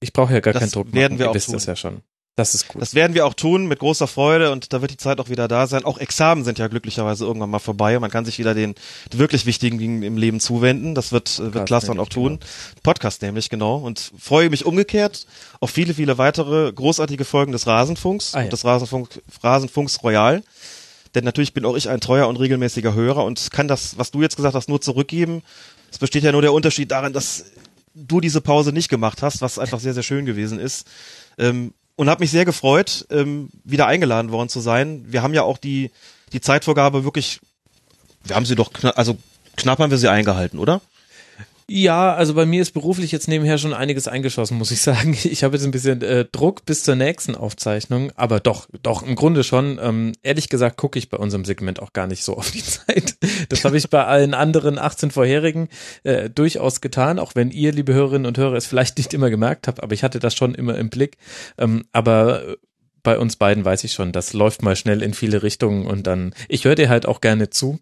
ich 0.00 0.12
brauche 0.12 0.32
ja 0.32 0.40
gar 0.40 0.52
Das 0.52 0.62
keinen 0.62 0.72
Druck 0.72 0.92
werden 0.92 1.12
machen. 1.12 1.18
wir 1.20 1.26
ihr 1.26 1.30
auch 1.30 1.34
wisst 1.36 1.46
tun. 1.46 1.54
das 1.54 1.66
ja 1.66 1.76
schon. 1.76 2.02
Das 2.36 2.54
ist 2.56 2.66
gut. 2.66 2.82
Das 2.82 2.94
werden 2.96 3.14
wir 3.14 3.26
auch 3.26 3.34
tun 3.34 3.66
mit 3.66 3.78
großer 3.78 4.08
Freude 4.08 4.50
und 4.50 4.72
da 4.72 4.80
wird 4.80 4.90
die 4.90 4.96
Zeit 4.96 5.20
auch 5.20 5.28
wieder 5.28 5.46
da 5.46 5.68
sein. 5.68 5.84
Auch 5.84 5.98
Examen 5.98 6.42
sind 6.42 6.58
ja 6.58 6.66
glücklicherweise 6.66 7.24
irgendwann 7.24 7.50
mal 7.50 7.60
vorbei 7.60 7.94
und 7.96 8.00
man 8.00 8.10
kann 8.10 8.24
sich 8.24 8.40
wieder 8.40 8.54
den 8.54 8.74
wirklich 9.12 9.46
wichtigen 9.46 9.78
Dingen 9.78 10.02
im 10.02 10.16
Leben 10.16 10.40
zuwenden. 10.40 10.96
Das 10.96 11.12
wird, 11.12 11.28
äh, 11.38 11.42
wird 11.42 11.52
Podcast 11.52 11.66
Klaas 11.68 11.84
dann 11.86 12.00
auch 12.00 12.08
tun. 12.08 12.40
Podcast 12.82 13.22
nämlich, 13.22 13.50
genau. 13.50 13.76
Und 13.76 14.10
freue 14.18 14.50
mich 14.50 14.66
umgekehrt 14.66 15.26
auf 15.60 15.70
viele, 15.70 15.94
viele 15.94 16.18
weitere 16.18 16.72
großartige 16.72 17.24
Folgen 17.24 17.52
des 17.52 17.68
Rasenfunks 17.68 18.34
Ah, 18.34 18.38
ja. 18.38 18.44
und 18.44 18.52
des 18.52 18.64
Rasenfunk, 18.64 19.22
Rasenfunks 19.44 20.02
Royal. 20.02 20.42
Denn 21.14 21.22
natürlich 21.22 21.54
bin 21.54 21.64
auch 21.64 21.76
ich 21.76 21.88
ein 21.88 22.00
treuer 22.00 22.26
und 22.26 22.36
regelmäßiger 22.40 22.94
Hörer 22.94 23.24
und 23.24 23.52
kann 23.52 23.68
das, 23.68 23.96
was 23.96 24.10
du 24.10 24.22
jetzt 24.22 24.34
gesagt 24.34 24.56
hast, 24.56 24.68
nur 24.68 24.80
zurückgeben. 24.80 25.42
Es 25.92 25.98
besteht 25.98 26.24
ja 26.24 26.32
nur 26.32 26.42
der 26.42 26.52
Unterschied 26.52 26.90
darin, 26.90 27.12
dass 27.12 27.44
du 27.94 28.20
diese 28.20 28.40
Pause 28.40 28.72
nicht 28.72 28.88
gemacht 28.88 29.22
hast, 29.22 29.40
was 29.40 29.60
einfach 29.60 29.78
sehr, 29.78 29.94
sehr 29.94 30.02
schön 30.02 30.26
gewesen 30.26 30.58
ist. 30.58 30.88
Ähm, 31.38 31.72
und 31.96 32.10
habe 32.10 32.22
mich 32.22 32.30
sehr 32.30 32.44
gefreut, 32.44 33.06
ähm, 33.10 33.50
wieder 33.64 33.86
eingeladen 33.86 34.32
worden 34.32 34.48
zu 34.48 34.60
sein. 34.60 35.04
Wir 35.06 35.22
haben 35.22 35.34
ja 35.34 35.42
auch 35.42 35.58
die, 35.58 35.90
die 36.32 36.40
Zeitvorgabe 36.40 37.04
wirklich, 37.04 37.40
wir 38.24 38.36
haben 38.36 38.46
sie 38.46 38.56
doch, 38.56 38.72
kna 38.72 38.90
also 38.90 39.16
knapp 39.56 39.78
haben 39.78 39.90
wir 39.90 39.98
sie 39.98 40.10
eingehalten, 40.10 40.58
oder? 40.58 40.80
Ja, 41.66 42.14
also 42.14 42.34
bei 42.34 42.44
mir 42.44 42.60
ist 42.60 42.72
beruflich 42.72 43.10
jetzt 43.10 43.26
nebenher 43.26 43.56
schon 43.56 43.72
einiges 43.72 44.06
eingeschossen, 44.06 44.58
muss 44.58 44.70
ich 44.70 44.82
sagen. 44.82 45.16
Ich 45.24 45.42
habe 45.42 45.56
jetzt 45.56 45.64
ein 45.64 45.70
bisschen 45.70 46.02
äh, 46.02 46.26
Druck 46.30 46.64
bis 46.66 46.84
zur 46.84 46.94
nächsten 46.94 47.34
Aufzeichnung, 47.34 48.12
aber 48.14 48.38
doch, 48.38 48.68
doch, 48.82 49.02
im 49.02 49.16
Grunde 49.16 49.42
schon. 49.42 49.80
Ähm, 49.82 50.12
ehrlich 50.22 50.48
gesagt 50.48 50.76
gucke 50.76 50.98
ich 50.98 51.08
bei 51.08 51.16
unserem 51.16 51.44
Segment 51.44 51.80
auch 51.80 51.92
gar 51.92 52.06
nicht 52.06 52.22
so 52.22 52.36
auf 52.36 52.50
die 52.50 52.62
Zeit. 52.62 53.16
Das 53.48 53.64
habe 53.64 53.78
ich 53.78 53.88
bei 53.88 54.04
allen 54.04 54.34
anderen 54.34 54.78
18 54.78 55.10
vorherigen 55.10 55.68
äh, 56.02 56.28
durchaus 56.28 56.80
getan, 56.80 57.18
auch 57.18 57.34
wenn 57.34 57.50
ihr, 57.50 57.72
liebe 57.72 57.94
Hörerinnen 57.94 58.26
und 58.26 58.36
Hörer, 58.36 58.54
es 58.54 58.66
vielleicht 58.66 58.98
nicht 58.98 59.14
immer 59.14 59.30
gemerkt 59.30 59.66
habt, 59.66 59.82
aber 59.82 59.94
ich 59.94 60.04
hatte 60.04 60.18
das 60.18 60.34
schon 60.34 60.54
immer 60.54 60.76
im 60.76 60.90
Blick. 60.90 61.16
Ähm, 61.56 61.84
aber 61.92 62.46
äh, 62.46 62.56
bei 63.02 63.18
uns 63.18 63.36
beiden 63.36 63.64
weiß 63.64 63.84
ich 63.84 63.92
schon, 63.92 64.12
das 64.12 64.32
läuft 64.34 64.62
mal 64.62 64.76
schnell 64.76 65.02
in 65.02 65.14
viele 65.14 65.42
Richtungen 65.42 65.86
und 65.86 66.06
dann, 66.06 66.34
ich 66.48 66.64
höre 66.64 66.74
dir 66.74 66.88
halt 66.88 67.06
auch 67.06 67.20
gerne 67.20 67.50
zu. 67.50 67.78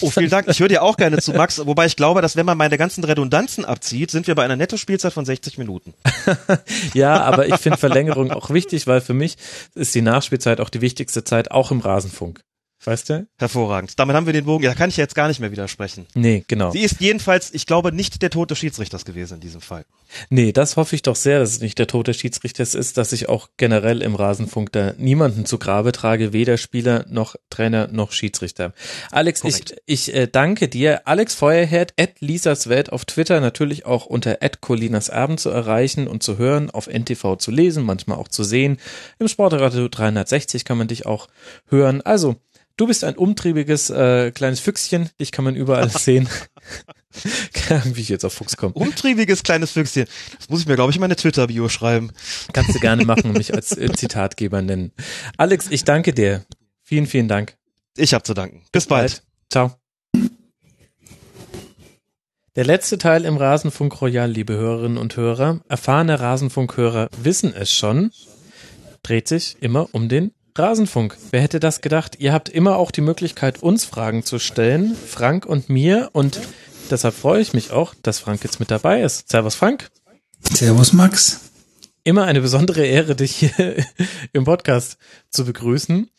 Oh, 0.00 0.10
vielen 0.10 0.30
Dank. 0.30 0.48
Ich 0.48 0.60
höre 0.60 0.68
dir 0.68 0.82
auch 0.82 0.96
gerne 0.96 1.18
zu, 1.18 1.32
Max. 1.32 1.64
Wobei 1.64 1.86
ich 1.86 1.96
glaube, 1.96 2.22
dass 2.22 2.36
wenn 2.36 2.46
man 2.46 2.58
meine 2.58 2.78
ganzen 2.78 3.04
Redundanzen 3.04 3.64
abzieht, 3.64 4.10
sind 4.10 4.26
wir 4.26 4.34
bei 4.34 4.44
einer 4.44 4.56
Netto-Spielzeit 4.56 5.12
von 5.12 5.24
60 5.24 5.58
Minuten. 5.58 5.94
Ja, 6.94 7.22
aber 7.22 7.46
ich 7.46 7.56
finde 7.56 7.78
Verlängerung 7.78 8.30
auch 8.30 8.50
wichtig, 8.50 8.86
weil 8.86 9.00
für 9.00 9.14
mich 9.14 9.36
ist 9.74 9.94
die 9.94 10.02
Nachspielzeit 10.02 10.60
auch 10.60 10.70
die 10.70 10.80
wichtigste 10.80 11.24
Zeit, 11.24 11.50
auch 11.50 11.70
im 11.70 11.80
Rasenfunk. 11.80 12.40
Weißt 12.84 13.08
du? 13.10 13.26
Hervorragend. 13.38 13.98
Damit 13.98 14.14
haben 14.14 14.26
wir 14.26 14.32
den 14.32 14.44
Bogen. 14.44 14.62
Ja, 14.62 14.70
da 14.70 14.76
kann 14.76 14.90
ich 14.90 14.96
jetzt 14.96 15.14
gar 15.14 15.28
nicht 15.28 15.40
mehr 15.40 15.50
widersprechen. 15.50 16.06
Nee, 16.14 16.44
genau. 16.46 16.70
Sie 16.70 16.82
ist 16.82 17.00
jedenfalls, 17.00 17.52
ich 17.52 17.66
glaube, 17.66 17.90
nicht 17.90 18.22
der 18.22 18.30
Tod 18.30 18.50
des 18.50 18.58
Schiedsrichters 18.58 19.04
gewesen 19.04 19.34
in 19.34 19.40
diesem 19.40 19.60
Fall. 19.60 19.84
Nee, 20.30 20.52
das 20.52 20.76
hoffe 20.76 20.94
ich 20.94 21.02
doch 21.02 21.16
sehr, 21.16 21.40
dass 21.40 21.50
es 21.50 21.60
nicht 21.60 21.78
der 21.78 21.88
tote 21.88 22.14
Schiedsrichter 22.14 22.62
ist, 22.62 22.96
dass 22.96 23.12
ich 23.12 23.28
auch 23.28 23.48
generell 23.56 24.02
im 24.02 24.14
Rasenfunk 24.14 24.70
da 24.72 24.92
niemanden 24.98 25.46
zu 25.46 25.58
Grabe 25.58 25.92
trage, 25.92 26.32
weder 26.32 26.58
Spieler 26.58 27.04
noch 27.08 27.34
Trainer 27.50 27.88
noch 27.88 28.12
Schiedsrichter. 28.12 28.72
Alex, 29.10 29.42
ich, 29.42 29.64
Korrekt. 29.64 29.82
ich 29.86 30.14
äh, 30.14 30.28
danke 30.28 30.68
dir. 30.68 31.08
Alex 31.08 31.34
Feuerherd, 31.34 31.94
at 31.98 32.20
Lisas 32.20 32.68
Welt 32.68 32.92
auf 32.92 33.04
Twitter, 33.04 33.40
natürlich 33.40 33.84
auch 33.84 34.06
unter 34.06 34.38
at 34.42 34.60
Colinas 34.60 35.10
Abend 35.10 35.40
zu 35.40 35.50
erreichen 35.50 36.06
und 36.06 36.22
zu 36.22 36.38
hören, 36.38 36.70
auf 36.70 36.86
NTV 36.86 37.36
zu 37.36 37.50
lesen, 37.50 37.84
manchmal 37.84 38.18
auch 38.18 38.28
zu 38.28 38.44
sehen. 38.44 38.78
Im 39.18 39.28
Sportradio 39.28 39.88
360 39.88 40.64
kann 40.64 40.78
man 40.78 40.88
dich 40.88 41.06
auch 41.06 41.28
hören. 41.68 42.00
Also, 42.02 42.36
du 42.76 42.86
bist 42.86 43.04
ein 43.04 43.16
umtriebiges 43.16 43.90
äh, 43.90 44.30
kleines 44.30 44.60
Füchschen, 44.60 45.10
dich 45.20 45.32
kann 45.32 45.44
man 45.44 45.56
überall 45.56 45.90
sehen. 45.98 46.28
Wie 47.84 48.00
ich 48.00 48.08
jetzt 48.08 48.24
auf 48.24 48.34
Fuchs 48.34 48.56
komme. 48.56 48.74
Umtriebiges 48.74 49.42
kleines 49.42 49.72
Füchschen. 49.72 50.06
Das 50.38 50.48
muss 50.48 50.60
ich 50.60 50.66
mir, 50.66 50.74
glaube 50.74 50.90
ich, 50.90 50.96
in 50.96 51.00
meine 51.00 51.16
Twitter-Bio 51.16 51.68
schreiben. 51.68 52.12
Kannst 52.52 52.74
du 52.74 52.80
gerne 52.80 53.04
machen 53.04 53.30
und 53.30 53.38
mich 53.38 53.54
als 53.54 53.76
äh, 53.76 53.90
Zitatgeber 53.96 54.62
nennen. 54.62 54.92
Alex, 55.36 55.68
ich 55.70 55.84
danke 55.84 56.12
dir. 56.12 56.44
Vielen, 56.82 57.06
vielen 57.06 57.28
Dank. 57.28 57.56
Ich 57.96 58.14
habe 58.14 58.24
zu 58.24 58.34
danken. 58.34 58.62
Bis 58.72 58.86
bald. 58.86 59.22
Ciao. 59.50 59.72
Der 62.54 62.64
letzte 62.64 62.96
Teil 62.96 63.24
im 63.24 63.36
Rasenfunk 63.36 64.00
Royal, 64.00 64.30
liebe 64.30 64.54
Hörerinnen 64.54 64.96
und 64.96 65.16
Hörer, 65.16 65.60
erfahrene 65.68 66.20
Rasenfunkhörer 66.20 67.10
wissen 67.22 67.54
es 67.54 67.72
schon, 67.72 68.12
dreht 69.02 69.28
sich 69.28 69.56
immer 69.60 69.88
um 69.92 70.08
den 70.08 70.32
Rasenfunk. 70.58 71.16
Wer 71.30 71.40
hätte 71.40 71.60
das 71.60 71.80
gedacht? 71.80 72.16
Ihr 72.18 72.32
habt 72.32 72.48
immer 72.48 72.76
auch 72.76 72.90
die 72.90 73.00
Möglichkeit, 73.00 73.62
uns 73.62 73.84
Fragen 73.84 74.24
zu 74.24 74.38
stellen, 74.38 74.94
Frank 74.94 75.46
und 75.46 75.68
mir, 75.68 76.10
und 76.12 76.40
deshalb 76.90 77.14
freue 77.14 77.40
ich 77.40 77.52
mich 77.52 77.72
auch, 77.72 77.94
dass 78.02 78.18
Frank 78.18 78.42
jetzt 78.44 78.60
mit 78.60 78.70
dabei 78.70 79.02
ist. 79.02 79.28
Servus, 79.28 79.54
Frank. 79.54 79.90
Servus 80.40 80.92
Max. 80.92 81.40
Immer 82.04 82.24
eine 82.24 82.40
besondere 82.40 82.86
Ehre, 82.86 83.16
dich 83.16 83.36
hier 83.36 83.84
im 84.32 84.44
Podcast 84.44 84.98
zu 85.30 85.44
begrüßen. 85.44 86.10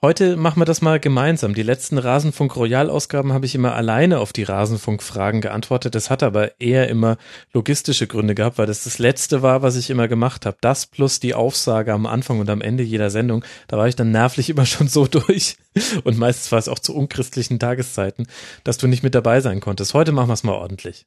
Heute 0.00 0.36
machen 0.36 0.60
wir 0.60 0.64
das 0.64 0.80
mal 0.80 1.00
gemeinsam. 1.00 1.54
Die 1.54 1.64
letzten 1.64 1.98
Rasenfunk 1.98 2.54
Royal 2.54 2.88
Ausgaben 2.88 3.32
habe 3.32 3.46
ich 3.46 3.56
immer 3.56 3.74
alleine 3.74 4.20
auf 4.20 4.32
die 4.32 4.44
Rasenfunk 4.44 5.02
Fragen 5.02 5.40
geantwortet. 5.40 5.96
Das 5.96 6.08
hat 6.08 6.22
aber 6.22 6.60
eher 6.60 6.88
immer 6.88 7.16
logistische 7.52 8.06
Gründe 8.06 8.36
gehabt, 8.36 8.58
weil 8.58 8.68
das 8.68 8.84
das 8.84 9.00
letzte 9.00 9.42
war, 9.42 9.62
was 9.62 9.74
ich 9.74 9.90
immer 9.90 10.06
gemacht 10.06 10.46
habe. 10.46 10.56
Das 10.60 10.86
plus 10.86 11.18
die 11.18 11.34
Aufsage 11.34 11.92
am 11.92 12.06
Anfang 12.06 12.38
und 12.38 12.48
am 12.48 12.60
Ende 12.60 12.84
jeder 12.84 13.10
Sendung. 13.10 13.44
Da 13.66 13.76
war 13.76 13.88
ich 13.88 13.96
dann 13.96 14.12
nervlich 14.12 14.50
immer 14.50 14.66
schon 14.66 14.86
so 14.86 15.08
durch. 15.08 15.56
Und 16.04 16.16
meistens 16.16 16.52
war 16.52 16.60
es 16.60 16.68
auch 16.68 16.78
zu 16.78 16.94
unchristlichen 16.94 17.58
Tageszeiten, 17.58 18.28
dass 18.62 18.78
du 18.78 18.86
nicht 18.86 19.02
mit 19.02 19.16
dabei 19.16 19.40
sein 19.40 19.58
konntest. 19.58 19.94
Heute 19.94 20.12
machen 20.12 20.28
wir 20.28 20.34
es 20.34 20.44
mal 20.44 20.52
ordentlich. 20.52 21.06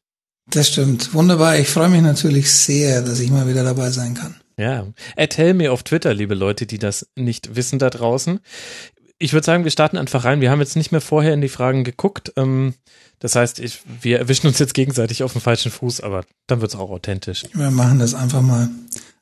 Das 0.50 0.68
stimmt. 0.68 1.14
Wunderbar. 1.14 1.58
Ich 1.58 1.70
freue 1.70 1.88
mich 1.88 2.02
natürlich 2.02 2.52
sehr, 2.52 3.02
dass 3.02 3.22
ich 3.22 3.32
mal 3.32 3.48
wieder 3.48 3.64
dabei 3.64 3.90
sein 3.90 4.16
kann. 4.16 4.36
Ja, 4.62 4.86
erzähl 5.16 5.56
mir 5.56 5.74
auf 5.74 5.82
Twitter, 5.82 6.14
liebe 6.14 6.36
Leute, 6.36 6.68
die 6.68 6.78
das 6.78 7.08
nicht 7.16 7.56
wissen 7.56 7.80
da 7.80 7.90
draußen. 7.90 8.40
Ich 9.18 9.34
würde 9.34 9.46
sagen, 9.46 9.64
wir 9.64 9.72
starten 9.72 9.98
einfach 9.98 10.24
rein. 10.24 10.40
Wir 10.40 10.52
haben 10.52 10.60
jetzt 10.60 10.76
nicht 10.76 10.92
mehr 10.92 11.02
vorher 11.02 11.34
in 11.34 11.42
die 11.42 11.50
Fragen 11.50 11.84
geguckt. 11.84 12.32
Ähm, 12.38 12.76
das 13.18 13.36
heißt, 13.36 13.60
ich, 13.60 13.82
wir 14.02 14.20
erwischen 14.20 14.46
uns 14.46 14.60
jetzt 14.60 14.76
gegenseitig 14.76 15.24
auf 15.24 15.32
dem 15.32 15.42
falschen 15.42 15.72
Fuß, 15.72 16.02
aber 16.02 16.26
dann 16.46 16.62
wird's 16.62 16.76
auch 16.76 16.92
authentisch. 16.92 17.44
Wir 17.54 17.72
machen 17.72 17.98
das 17.98 18.14
einfach 18.14 18.42
mal 18.42 18.70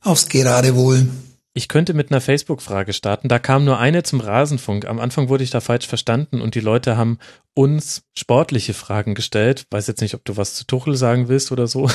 aufs 0.01 0.27
Geradewohl. 0.27 1.07
Ich 1.53 1.69
könnte 1.69 1.93
mit 1.93 2.11
einer 2.11 2.21
Facebook-Frage 2.21 2.91
starten. 2.91 3.29
Da 3.29 3.39
kam 3.39 3.63
nur 3.63 3.79
eine 3.79 4.03
zum 4.03 4.19
Rasenfunk. 4.19 4.85
Am 4.85 4.99
Anfang 4.99 5.29
wurde 5.29 5.45
ich 5.45 5.51
da 5.51 5.61
falsch 5.61 5.87
verstanden 5.87 6.41
und 6.41 6.55
die 6.55 6.59
Leute 6.59 6.97
haben 6.97 7.17
uns 7.53 8.01
sportliche 8.13 8.73
Fragen 8.73 9.15
gestellt. 9.15 9.67
Weiß 9.71 9.87
jetzt 9.87 10.01
nicht, 10.01 10.15
ob 10.15 10.25
du 10.25 10.35
was 10.35 10.53
zu 10.53 10.65
Tuchel 10.65 10.95
sagen 10.97 11.29
willst 11.29 11.53
oder 11.53 11.67
so. 11.67 11.89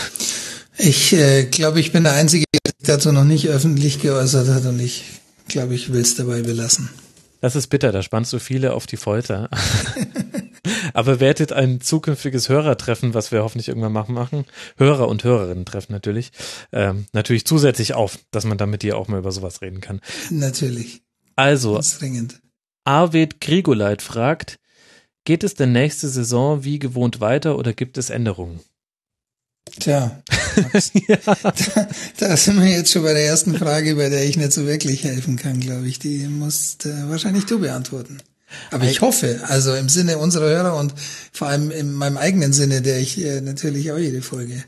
Ich 0.77 1.13
äh, 1.13 1.45
glaube, 1.45 1.79
ich 1.79 1.93
bin 1.93 2.03
der 2.03 2.15
Einzige, 2.15 2.45
dazu 2.85 3.13
noch 3.13 3.25
nicht 3.25 3.49
öffentlich 3.49 4.01
geäußert 4.01 4.49
hat 4.49 4.65
und 4.67 4.81
ich 4.81 5.05
glaube, 5.49 5.75
ich 5.75 5.93
will 5.93 6.01
es 6.01 6.15
dabei 6.15 6.43
belassen. 6.43 6.89
Das 7.41 7.57
ist 7.57 7.67
bitter, 7.67 7.93
da 7.93 8.03
spannst 8.03 8.33
du 8.33 8.39
viele 8.39 8.73
auf 8.73 8.87
die 8.87 8.97
Folter. 8.97 9.51
Aber 10.95 11.21
wertet 11.21 11.53
ein 11.53 11.81
zukünftiges 11.81 12.49
Hörertreffen, 12.49 13.13
was 13.13 13.33
wir 13.33 13.43
hoffentlich 13.43 13.69
irgendwann 13.69 13.93
machen, 13.93 14.15
machen. 14.15 14.47
Hörer 14.79 15.09
und 15.09 15.25
Hörerinnen 15.25 15.67
treffen 15.67 15.93
natürlich. 15.93 16.33
Ähm, 16.73 17.07
natürlich 17.13 17.45
zusätzlich 17.45 17.95
auf, 17.95 18.19
dass 18.31 18.45
man 18.45 18.57
dann 18.57 18.71
mit 18.71 18.83
dir 18.83 18.97
auch 18.97 19.09
mal 19.09 19.19
über 19.19 19.33
sowas 19.33 19.61
reden 19.61 19.81
kann. 19.81 20.01
Natürlich. 20.31 21.03
Also. 21.37 21.81
Arvid 22.85 23.41
Grigoleit 23.41 24.03
fragt, 24.03 24.57
geht 25.25 25.45
es 25.45 25.55
denn 25.55 25.73
nächste 25.73 26.09
Saison 26.09 26.65
wie 26.65 26.79
gewohnt 26.79 27.21
weiter 27.21 27.59
oder 27.59 27.73
gibt 27.73 27.99
es 27.99 28.11
Änderungen? 28.11 28.61
Tja, 29.81 30.23
da, 30.57 31.89
da 32.19 32.37
sind 32.37 32.61
wir 32.61 32.69
jetzt 32.69 32.93
schon 32.93 33.03
bei 33.03 33.13
der 33.13 33.27
ersten 33.27 33.57
Frage, 33.57 33.97
bei 33.97 34.09
der 34.09 34.25
ich 34.25 34.37
nicht 34.37 34.53
so 34.53 34.67
wirklich 34.67 35.05
helfen 35.05 35.37
kann, 35.37 35.61
glaube 35.61 35.89
ich. 35.89 35.99
Die 35.99 36.27
musst 36.29 36.87
äh, 36.87 37.09
wahrscheinlich 37.09 37.47
du 37.47 37.59
beantworten. 37.59 38.19
Aber 38.71 38.85
ich 38.85 39.01
hoffe, 39.01 39.41
also 39.49 39.75
im 39.75 39.89
Sinne 39.89 40.19
unserer 40.19 40.47
Hörer 40.47 40.77
und 40.77 40.95
vor 41.33 41.49
allem 41.49 41.71
in 41.71 41.93
meinem 41.93 42.17
eigenen 42.17 42.53
Sinne, 42.53 42.83
der 42.83 43.01
ich 43.01 43.19
äh, 43.19 43.41
natürlich 43.41 43.91
auch 43.91 43.99
jede 43.99 44.23
Folge 44.23 44.63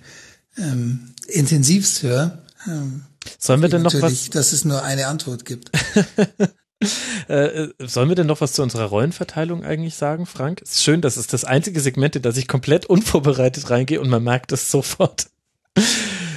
ähm, 0.59 1.15
intensivst 1.29 2.03
höre. 2.03 2.43
Ähm, 2.67 3.05
Sollen 3.39 3.63
wir 3.63 3.69
denn 3.69 3.83
noch 3.83 3.95
was, 4.01 4.31
dass 4.31 4.53
es 4.53 4.65
nur 4.65 4.83
eine 4.83 5.07
Antwort 5.07 5.45
gibt. 5.45 5.71
äh, 7.29 7.69
sollen 7.79 8.09
wir 8.09 8.17
denn 8.17 8.27
noch 8.27 8.41
was 8.41 8.53
zu 8.53 8.63
unserer 8.63 8.87
Rollenverteilung 8.87 9.65
eigentlich 9.65 9.95
sagen, 9.95 10.27
Frank? 10.27 10.61
Es 10.63 10.73
ist 10.73 10.83
schön, 10.83 11.01
das 11.01 11.17
ist 11.17 11.33
das 11.33 11.45
einzige 11.45 11.81
Segment, 11.81 12.17
in 12.17 12.23
das 12.23 12.37
ich 12.37 12.49
komplett 12.49 12.87
unvorbereitet 12.91 13.71
reingehe 13.71 14.01
und 14.01 14.09
man 14.09 14.23
merkt 14.23 14.53
es 14.53 14.71
sofort. 14.71 15.27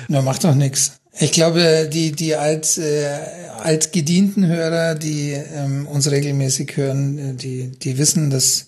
Na, 0.08 0.22
macht 0.22 0.44
doch 0.44 0.56
nix. 0.56 1.00
Ich 1.20 1.32
glaube, 1.32 1.90
die, 1.92 2.14
die 2.14 2.36
alt, 2.36 2.78
äh, 2.78 3.10
altgedienten 3.62 4.48
Hörer, 4.48 4.96
die 4.96 5.32
ähm, 5.32 5.86
uns 5.88 6.10
regelmäßig 6.10 6.78
hören, 6.78 7.18
äh, 7.18 7.34
die, 7.34 7.72
die 7.72 7.98
wissen, 7.98 8.30
dass 8.30 8.68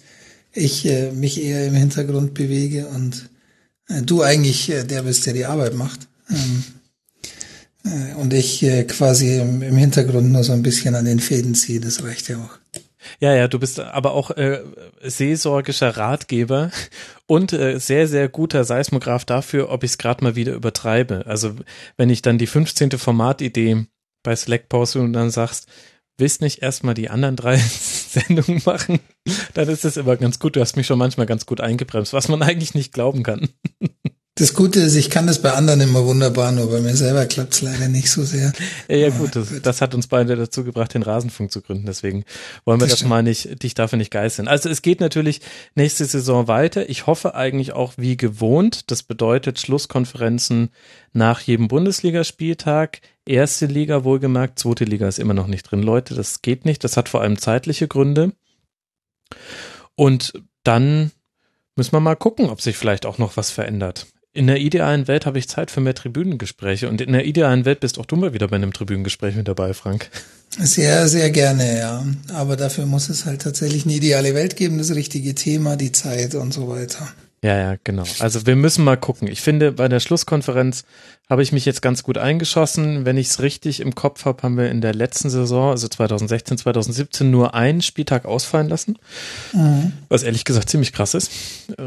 ich 0.53 0.85
äh, 0.85 1.11
mich 1.11 1.41
eher 1.41 1.65
im 1.65 1.75
Hintergrund 1.75 2.33
bewege 2.33 2.87
und 2.87 3.29
äh, 3.87 4.01
du 4.01 4.21
eigentlich 4.21 4.69
äh, 4.69 4.83
der 4.83 5.03
bist, 5.03 5.25
der 5.25 5.33
die 5.33 5.45
Arbeit 5.45 5.75
macht. 5.75 6.07
Ähm, 6.29 6.63
äh, 6.65 6.80
und 8.17 8.33
ich 8.33 8.61
äh, 8.63 8.83
quasi 8.83 9.39
im, 9.39 9.61
Hintergrund 9.61 10.31
nur 10.31 10.43
so 10.43 10.53
ein 10.53 10.63
bisschen 10.63 10.95
an 10.95 11.05
den 11.05 11.19
Fäden 11.19 11.55
ziehe, 11.55 11.79
das 11.79 12.03
reicht 12.03 12.29
ja 12.29 12.37
auch. 12.37 12.57
Ja, 13.19 13.33
ja, 13.33 13.47
du 13.47 13.57
bist 13.57 13.79
aber 13.79 14.13
auch 14.13 14.31
äh, 14.31 14.61
seelsorgischer 15.01 15.97
Ratgeber 15.97 16.69
und 17.25 17.51
äh, 17.53 17.79
sehr, 17.79 18.07
sehr 18.07 18.29
guter 18.29 18.63
Seismograph 18.63 19.25
dafür, 19.25 19.69
ob 19.69 19.83
ich 19.83 19.91
es 19.91 19.97
gerade 19.97 20.23
mal 20.23 20.35
wieder 20.35 20.53
übertreibe. 20.53 21.25
Also 21.25 21.55
wenn 21.97 22.11
ich 22.11 22.21
dann 22.21 22.37
die 22.37 22.47
15. 22.47 22.91
Formatidee 22.91 23.85
bei 24.23 24.35
Slack 24.35 24.69
poste 24.69 24.99
und 24.99 25.13
dann 25.13 25.31
sagst, 25.31 25.67
willst 26.17 26.41
nicht 26.41 26.61
erstmal 26.61 26.93
die 26.93 27.09
anderen 27.09 27.35
drei 27.35 27.57
Sendungen 28.09 28.61
machen, 28.65 28.99
dann 29.53 29.67
ist 29.67 29.83
das 29.83 29.97
immer 29.97 30.15
ganz 30.15 30.39
gut. 30.39 30.55
Du 30.55 30.61
hast 30.61 30.77
mich 30.77 30.87
schon 30.87 30.99
manchmal 30.99 31.25
ganz 31.25 31.45
gut 31.45 31.59
eingebremst, 31.59 32.13
was 32.13 32.27
man 32.27 32.41
eigentlich 32.43 32.75
nicht 32.75 32.93
glauben 32.93 33.23
kann. 33.23 33.49
Das 34.35 34.53
Gute 34.53 34.79
ist, 34.79 34.95
ich 34.95 35.09
kann 35.09 35.27
das 35.27 35.41
bei 35.41 35.51
anderen 35.51 35.81
immer 35.81 36.05
wunderbar, 36.05 36.53
nur 36.53 36.71
bei 36.71 36.79
mir 36.79 36.95
selber 36.95 37.25
klappt 37.25 37.53
es 37.53 37.61
leider 37.61 37.89
nicht 37.89 38.09
so 38.09 38.23
sehr. 38.23 38.53
Ja, 38.87 38.95
ja 38.95 39.09
gut, 39.09 39.35
das, 39.35 39.61
das 39.61 39.81
hat 39.81 39.93
uns 39.93 40.07
beide 40.07 40.37
dazu 40.37 40.63
gebracht, 40.63 40.93
den 40.93 41.03
Rasenfunk 41.03 41.51
zu 41.51 41.61
gründen. 41.61 41.85
Deswegen 41.85 42.23
wollen 42.63 42.79
wir 42.79 42.87
Das 42.87 42.99
das, 42.99 43.07
mal 43.07 43.23
nicht, 43.23 43.61
dich 43.61 43.73
dafür 43.73 43.97
nicht 43.97 44.09
geißeln. 44.09 44.47
Also 44.47 44.69
es 44.69 44.81
geht 44.81 45.01
natürlich 45.01 45.41
nächste 45.75 46.05
Saison 46.05 46.47
weiter. 46.47 46.89
Ich 46.89 47.07
hoffe 47.07 47.35
eigentlich 47.35 47.73
auch 47.73 47.93
wie 47.97 48.15
gewohnt. 48.15 48.89
Das 48.89 49.03
bedeutet 49.03 49.59
Schlusskonferenzen 49.59 50.69
nach 51.11 51.41
jedem 51.41 51.67
Bundesligaspieltag. 51.67 53.01
Erste 53.25 53.65
Liga 53.65 54.05
wohlgemerkt, 54.05 54.59
zweite 54.59 54.85
Liga 54.85 55.09
ist 55.09 55.19
immer 55.19 55.33
noch 55.33 55.47
nicht 55.47 55.63
drin. 55.63 55.83
Leute, 55.83 56.15
das 56.15 56.41
geht 56.41 56.63
nicht. 56.63 56.85
Das 56.85 56.95
hat 56.95 57.09
vor 57.09 57.19
allem 57.21 57.37
zeitliche 57.37 57.89
Gründe. 57.89 58.31
Und 59.95 60.33
dann 60.63 61.11
müssen 61.75 61.91
wir 61.91 61.99
mal 61.99 62.15
gucken, 62.15 62.49
ob 62.49 62.61
sich 62.61 62.77
vielleicht 62.77 63.05
auch 63.05 63.17
noch 63.17 63.35
was 63.35 63.51
verändert. 63.51 64.07
In 64.33 64.47
der 64.47 64.59
idealen 64.59 65.09
Welt 65.09 65.25
habe 65.25 65.39
ich 65.39 65.49
Zeit 65.49 65.71
für 65.71 65.81
mehr 65.81 65.93
Tribünengespräche 65.93 66.87
und 66.87 67.01
in 67.01 67.11
der 67.11 67.25
idealen 67.25 67.65
Welt 67.65 67.81
bist 67.81 67.99
auch 67.99 68.05
du 68.05 68.15
mal 68.15 68.31
wieder 68.33 68.47
bei 68.47 68.55
einem 68.55 68.71
Tribünengespräch 68.71 69.35
mit 69.35 69.49
dabei, 69.49 69.73
Frank. 69.73 70.09
Sehr, 70.57 71.09
sehr 71.09 71.31
gerne, 71.31 71.77
ja. 71.77 72.05
Aber 72.33 72.55
dafür 72.55 72.85
muss 72.85 73.09
es 73.09 73.25
halt 73.25 73.41
tatsächlich 73.41 73.83
eine 73.83 73.93
ideale 73.93 74.33
Welt 74.33 74.55
geben, 74.55 74.77
das 74.77 74.95
richtige 74.95 75.35
Thema, 75.35 75.75
die 75.75 75.91
Zeit 75.91 76.35
und 76.35 76.53
so 76.53 76.69
weiter. 76.69 77.09
Ja, 77.43 77.57
ja, 77.57 77.75
genau. 77.83 78.03
Also 78.19 78.45
wir 78.45 78.55
müssen 78.55 78.85
mal 78.85 78.97
gucken. 78.97 79.27
Ich 79.27 79.41
finde, 79.41 79.73
bei 79.73 79.89
der 79.89 79.99
Schlusskonferenz 79.99 80.85
habe 81.31 81.43
ich 81.43 81.53
mich 81.53 81.63
jetzt 81.63 81.81
ganz 81.81 82.03
gut 82.03 82.17
eingeschossen. 82.17 83.05
Wenn 83.05 83.15
ich 83.15 83.27
es 83.27 83.41
richtig 83.41 83.79
im 83.79 83.95
Kopf 83.95 84.25
habe, 84.25 84.43
haben 84.43 84.57
wir 84.57 84.69
in 84.69 84.81
der 84.81 84.93
letzten 84.93 85.29
Saison, 85.29 85.71
also 85.71 85.87
2016, 85.87 86.57
2017, 86.57 87.31
nur 87.31 87.55
einen 87.55 87.81
Spieltag 87.81 88.25
ausfallen 88.25 88.67
lassen. 88.67 88.97
Was 90.09 90.23
ehrlich 90.23 90.43
gesagt 90.43 90.69
ziemlich 90.69 90.91
krass 90.91 91.13
ist. 91.13 91.31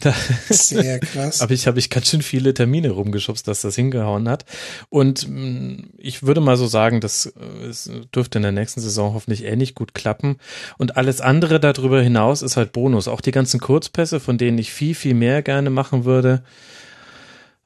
Da 0.00 0.14
Sehr 0.48 1.00
krass. 1.00 1.40
habe 1.40 1.54
ich, 1.54 1.66
habe 1.66 1.80
ich 1.80 1.90
ganz 1.90 2.08
schön 2.08 2.22
viele 2.22 2.54
Termine 2.54 2.90
rumgeschubst, 2.90 3.48
dass 3.48 3.62
das 3.62 3.74
hingehauen 3.74 4.28
hat. 4.28 4.44
Und 4.90 5.28
mh, 5.28 5.82
ich 5.98 6.22
würde 6.22 6.40
mal 6.40 6.56
so 6.56 6.68
sagen, 6.68 7.00
das 7.00 7.26
äh, 7.26 8.06
dürfte 8.14 8.38
in 8.38 8.42
der 8.42 8.52
nächsten 8.52 8.80
Saison 8.80 9.12
hoffentlich 9.14 9.44
ähnlich 9.44 9.74
gut 9.74 9.92
klappen. 9.92 10.36
Und 10.78 10.96
alles 10.96 11.20
andere 11.20 11.58
darüber 11.58 12.00
hinaus 12.00 12.42
ist 12.42 12.56
halt 12.56 12.70
Bonus. 12.70 13.08
Auch 13.08 13.22
die 13.22 13.32
ganzen 13.32 13.58
Kurzpässe, 13.58 14.20
von 14.20 14.38
denen 14.38 14.58
ich 14.58 14.72
viel, 14.72 14.94
viel 14.94 15.14
mehr 15.14 15.42
gerne 15.42 15.70
machen 15.70 16.04
würde. 16.04 16.44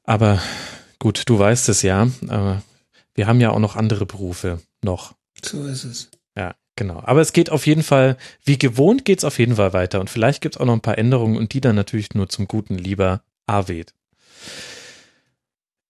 Aber 0.03 0.39
gut, 0.99 1.23
du 1.27 1.39
weißt 1.39 1.69
es 1.69 1.81
ja. 1.81 2.07
Aber 2.27 2.61
wir 3.13 3.27
haben 3.27 3.41
ja 3.41 3.51
auch 3.51 3.59
noch 3.59 3.75
andere 3.75 4.05
Berufe 4.05 4.61
noch. 4.83 5.15
So 5.43 5.65
ist 5.65 5.83
es. 5.83 6.09
Ja, 6.35 6.55
genau. 6.75 7.01
Aber 7.03 7.21
es 7.21 7.33
geht 7.33 7.49
auf 7.49 7.67
jeden 7.67 7.83
Fall, 7.83 8.17
wie 8.43 8.57
gewohnt 8.57 9.05
geht's 9.05 9.23
auf 9.23 9.39
jeden 9.39 9.55
Fall 9.55 9.73
weiter. 9.73 9.99
Und 9.99 10.09
vielleicht 10.09 10.41
gibt's 10.41 10.57
auch 10.57 10.65
noch 10.65 10.73
ein 10.73 10.81
paar 10.81 10.97
Änderungen 10.97 11.37
und 11.37 11.53
die 11.53 11.61
dann 11.61 11.75
natürlich 11.75 12.13
nur 12.13 12.29
zum 12.29 12.47
Guten 12.47 12.77
lieber 12.77 13.21
Arvid. 13.45 13.93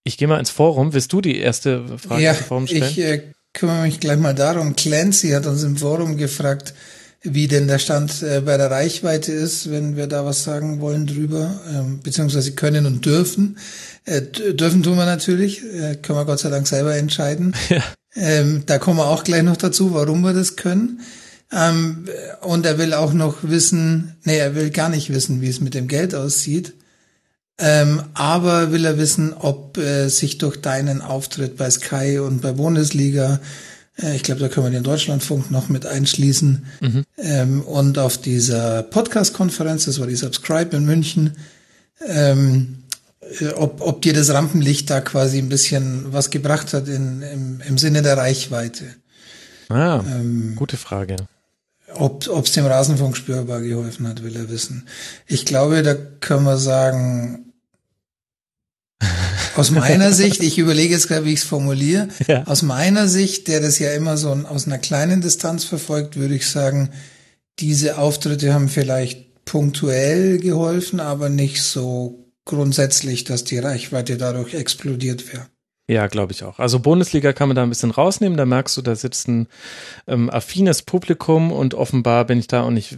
Ich 0.04 0.18
gehe 0.18 0.28
mal 0.28 0.40
ins 0.40 0.50
Forum. 0.50 0.94
Willst 0.94 1.12
du 1.12 1.20
die 1.20 1.38
erste 1.38 1.98
Frage 1.98 2.24
ja, 2.24 2.32
im 2.32 2.44
Forum 2.44 2.68
stellen? 2.68 2.84
ich 2.84 3.00
äh, 3.00 3.34
kümmere 3.54 3.82
mich 3.82 4.00
gleich 4.00 4.18
mal 4.18 4.34
darum. 4.34 4.76
Clancy 4.76 5.32
hat 5.32 5.46
uns 5.46 5.64
im 5.64 5.76
Forum 5.76 6.16
gefragt, 6.16 6.74
wie 7.22 7.48
denn 7.48 7.68
der 7.68 7.80
Stand 7.80 8.22
äh, 8.22 8.42
bei 8.42 8.58
der 8.58 8.72
Reichweite 8.72 9.32
ist, 9.32 9.72
wenn 9.72 9.96
wir 9.96 10.08
da 10.08 10.26
was 10.26 10.44
sagen 10.44 10.82
wollen 10.82 11.08
drüber, 11.08 11.60
ähm, 11.74 12.00
beziehungsweise 12.02 12.54
können 12.54 12.86
und 12.86 13.06
dürfen. 13.06 13.58
Äh, 14.06 14.22
dürfen 14.22 14.84
tun 14.84 14.98
wir 14.98 15.06
natürlich, 15.06 15.64
äh, 15.64 15.96
können 15.96 16.20
wir 16.20 16.26
Gott 16.26 16.40
sei 16.40 16.50
Dank 16.50 16.68
selber 16.68 16.96
entscheiden. 16.96 17.56
Ja. 17.70 17.84
Ähm, 18.16 18.64
da 18.66 18.80
kommen 18.80 18.98
wir 18.98 19.06
auch 19.06 19.24
gleich 19.24 19.44
noch 19.44 19.58
dazu, 19.58 19.94
warum 19.94 20.22
wir 20.22 20.34
das 20.34 20.56
können. 20.56 21.02
Ähm, 21.52 22.08
und 22.42 22.66
er 22.66 22.80
will 22.80 22.94
auch 22.94 23.14
noch 23.14 23.44
wissen, 23.44 24.16
nee, 24.24 24.38
er 24.38 24.56
will 24.56 24.72
gar 24.72 24.90
nicht 24.90 25.14
wissen, 25.14 25.40
wie 25.42 25.50
es 25.50 25.62
mit 25.62 25.76
dem 25.76 25.88
Geld 25.88 26.16
aussieht. 26.16 26.74
Ähm, 27.60 28.04
aber 28.14 28.72
will 28.72 28.86
er 28.86 28.98
wissen, 28.98 29.34
ob 29.34 29.78
äh, 29.78 30.10
sich 30.10 30.38
durch 30.38 30.62
deinen 30.62 31.02
Auftritt 31.02 31.58
bei 31.58 31.70
Sky 31.70 32.20
und 32.20 32.42
bei 32.42 32.52
Bundesliga, 32.52 33.40
ich 34.16 34.24
glaube, 34.24 34.42
da 34.42 34.48
können 34.48 34.68
wir 34.68 34.72
den 34.72 34.84
Deutschlandfunk 34.84 35.50
noch 35.52 35.70
mit 35.70 35.86
einschließen, 35.86 36.66
ähm, 37.18 37.62
und 37.62 37.98
auf 37.98 38.18
dieser 38.18 38.84
Podcast-Konferenz, 38.84 39.86
das 39.86 40.00
war 40.00 40.08
die 40.08 40.16
Subscribe 40.16 40.76
in 40.76 40.86
München, 40.86 41.36
ähm, 42.08 42.84
äh, 43.40 43.48
ob, 43.54 43.82
ob 43.82 44.02
dir 44.04 44.14
das 44.14 44.30
Rampenlicht 44.32 44.90
da 44.90 45.02
quasi 45.02 45.40
ein 45.40 45.50
bisschen 45.50 46.14
was 46.14 46.30
gebracht 46.30 46.74
hat 46.74 46.88
in, 46.88 47.22
im, 47.24 47.62
im 47.68 47.78
Sinne 47.78 48.02
der 48.04 48.18
Reichweite. 48.18 48.86
Ah, 49.70 50.04
Ähm, 50.08 50.54
gute 50.56 50.78
Frage. 50.78 51.16
ob 51.96 52.28
es 52.28 52.52
dem 52.52 52.66
Rasenfunk 52.66 53.18
spürbar 53.18 53.62
geholfen 53.62 54.08
hat, 54.08 54.24
will 54.24 54.36
er 54.36 54.50
wissen. 54.50 54.88
Ich 55.26 55.46
glaube, 55.46 55.82
da 55.84 55.96
können 55.96 56.44
wir 56.44 56.58
sagen, 56.58 57.47
aus 59.56 59.72
meiner 59.72 60.14
Sicht, 60.14 60.42
ich 60.44 60.58
überlege 60.58 60.94
jetzt 60.94 61.08
gerade, 61.08 61.26
wie 61.26 61.34
ich 61.34 61.40
es 61.40 61.46
formuliere, 61.46 62.08
Ja. 62.28 62.44
aus 62.46 62.62
meiner 62.62 63.08
Sicht, 63.08 63.48
der 63.48 63.60
das 63.60 63.80
ja 63.80 63.92
immer 63.92 64.18
so 64.18 64.32
aus 64.32 64.68
einer 64.68 64.78
kleinen 64.78 65.22
Distanz 65.22 65.64
verfolgt, 65.64 66.16
würde 66.16 66.36
ich 66.36 66.48
sagen, 66.48 66.90
diese 67.60 67.98
Auftritte 67.98 68.54
haben 68.54 68.70
vielleicht 68.70 69.44
punktuell 69.46 70.38
geholfen, 70.38 71.00
aber 71.00 71.30
nicht 71.30 71.64
so 71.64 72.32
grundsätzlich, 72.46 73.24
dass 73.24 73.44
die 73.44 73.58
Reichweite 73.60 74.18
dadurch 74.18 74.54
explodiert 74.54 75.32
wäre. 75.34 75.48
Ja, 75.90 76.08
glaube 76.08 76.34
ich 76.34 76.44
auch. 76.44 76.60
Also 76.60 76.80
Bundesliga 76.80 77.32
kann 77.32 77.48
man 77.48 77.56
da 77.56 77.64
ein 77.64 77.70
bisschen 77.70 77.92
rausnehmen. 77.92 78.38
Da 78.38 78.46
merkst 78.46 78.76
du, 78.76 78.82
da 78.82 78.94
sitzt 78.94 79.30
ein 79.30 79.48
ähm, 80.06 80.30
affines 80.30 80.82
Publikum 80.82 81.54
und 81.54 81.76
offenbar 81.76 82.26
bin 82.26 82.40
ich 82.40 82.48
da 82.48 82.64
auch 82.64 82.72
nicht 82.72 82.98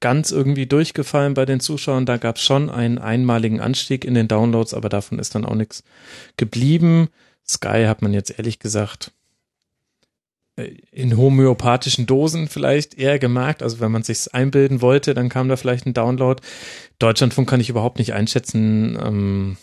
ganz 0.00 0.32
irgendwie 0.32 0.66
durchgefallen 0.66 1.34
bei 1.34 1.44
den 1.44 1.60
Zuschauern. 1.60 2.06
Da 2.06 2.16
gab 2.16 2.36
es 2.36 2.42
schon 2.42 2.70
einen 2.70 2.98
einmaligen 2.98 3.60
Anstieg 3.60 4.04
in 4.04 4.14
den 4.14 4.26
Downloads, 4.26 4.74
aber 4.74 4.88
davon 4.88 5.20
ist 5.20 5.36
dann 5.36 5.44
auch 5.44 5.54
nichts 5.54 5.84
geblieben. 6.36 7.08
Sky 7.46 7.84
hat 7.86 8.02
man 8.02 8.12
jetzt 8.12 8.36
ehrlich 8.36 8.58
gesagt 8.58 9.12
äh, 10.56 10.72
in 10.90 11.16
homöopathischen 11.16 12.06
Dosen 12.06 12.48
vielleicht 12.48 12.98
eher 12.98 13.20
gemerkt. 13.20 13.62
Also 13.62 13.78
wenn 13.78 13.92
man 13.92 14.02
sich's 14.02 14.26
einbilden 14.26 14.82
wollte, 14.82 15.14
dann 15.14 15.28
kam 15.28 15.48
da 15.48 15.56
vielleicht 15.56 15.86
ein 15.86 15.94
Download. 15.94 16.42
Deutschlandfunk 16.98 17.48
kann 17.48 17.60
ich 17.60 17.70
überhaupt 17.70 18.00
nicht 18.00 18.12
einschätzen. 18.12 18.98
Ähm, 19.00 19.56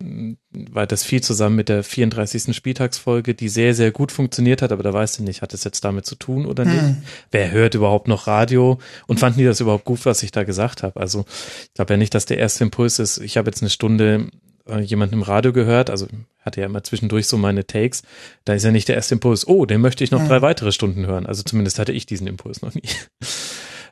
weil 0.00 0.86
das 0.86 1.02
viel 1.02 1.20
zusammen 1.22 1.56
mit 1.56 1.68
der 1.68 1.82
34. 1.82 2.54
Spieltagsfolge, 2.54 3.34
die 3.34 3.48
sehr, 3.48 3.74
sehr 3.74 3.90
gut 3.90 4.12
funktioniert 4.12 4.62
hat, 4.62 4.70
aber 4.70 4.84
da 4.84 4.92
weißt 4.92 5.18
du 5.18 5.24
nicht, 5.24 5.42
hat 5.42 5.54
es 5.54 5.64
jetzt 5.64 5.84
damit 5.84 6.06
zu 6.06 6.14
tun 6.14 6.46
oder 6.46 6.64
nicht? 6.64 6.80
Hm. 6.80 7.02
Wer 7.32 7.50
hört 7.50 7.74
überhaupt 7.74 8.06
noch 8.06 8.28
Radio 8.28 8.78
und 9.08 9.18
fanden 9.18 9.40
die 9.40 9.44
das 9.44 9.60
überhaupt 9.60 9.84
gut, 9.84 10.06
was 10.06 10.22
ich 10.22 10.30
da 10.30 10.44
gesagt 10.44 10.84
habe? 10.84 11.00
Also 11.00 11.24
ich 11.64 11.74
glaube 11.74 11.94
ja 11.94 11.96
nicht, 11.96 12.14
dass 12.14 12.26
der 12.26 12.38
erste 12.38 12.62
Impuls 12.62 13.00
ist, 13.00 13.18
ich 13.18 13.36
habe 13.36 13.50
jetzt 13.50 13.60
eine 13.60 13.70
Stunde 13.70 14.28
äh, 14.68 14.78
jemanden 14.80 15.16
im 15.16 15.22
Radio 15.22 15.52
gehört, 15.52 15.90
also 15.90 16.06
hatte 16.40 16.60
ja 16.60 16.66
immer 16.66 16.84
zwischendurch 16.84 17.26
so 17.26 17.36
meine 17.36 17.66
Takes, 17.66 18.02
da 18.44 18.54
ist 18.54 18.64
ja 18.64 18.70
nicht 18.70 18.86
der 18.86 18.94
erste 18.96 19.16
Impuls, 19.16 19.48
oh, 19.48 19.66
den 19.66 19.80
möchte 19.80 20.04
ich 20.04 20.12
noch 20.12 20.20
Hm. 20.20 20.28
drei 20.28 20.42
weitere 20.42 20.70
Stunden 20.70 21.06
hören. 21.06 21.26
Also 21.26 21.42
zumindest 21.42 21.80
hatte 21.80 21.92
ich 21.92 22.06
diesen 22.06 22.28
Impuls 22.28 22.62
noch 22.62 22.74
nie. 22.74 22.82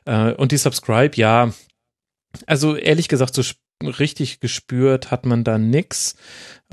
Äh, 0.05 0.31
und 0.35 0.53
die 0.53 0.57
Subscribe, 0.57 1.17
ja, 1.17 1.51
also 2.45 2.77
ehrlich 2.77 3.09
gesagt, 3.09 3.35
so 3.35 3.43
richtig 3.83 4.39
gespürt 4.39 5.11
hat 5.11 5.25
man 5.25 5.43
da 5.43 5.57
nix. 5.57 6.15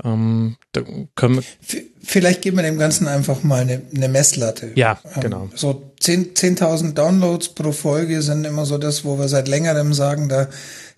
Ähm, 0.03 0.57
da 0.71 0.81
können 1.15 1.43
Vielleicht 2.03 2.41
geben 2.41 2.57
wir 2.57 2.63
dem 2.63 2.77
Ganzen 2.77 3.07
einfach 3.07 3.43
mal 3.43 3.61
eine, 3.61 3.81
eine 3.95 4.09
Messlatte. 4.09 4.71
ja, 4.75 4.99
Ähm, 5.15 5.21
genau. 5.21 5.49
So 5.55 5.91
10 5.99 6.33
10.000 6.33 6.93
Downloads 6.93 7.49
pro 7.49 7.71
Folge 7.71 8.21
sind 8.21 8.45
immer 8.45 8.65
so 8.65 8.77
das, 8.77 9.05
wo 9.05 9.17
wir 9.17 9.27
seit 9.27 9.47
längerem 9.47 9.93
sagen, 9.93 10.29
da, 10.29 10.47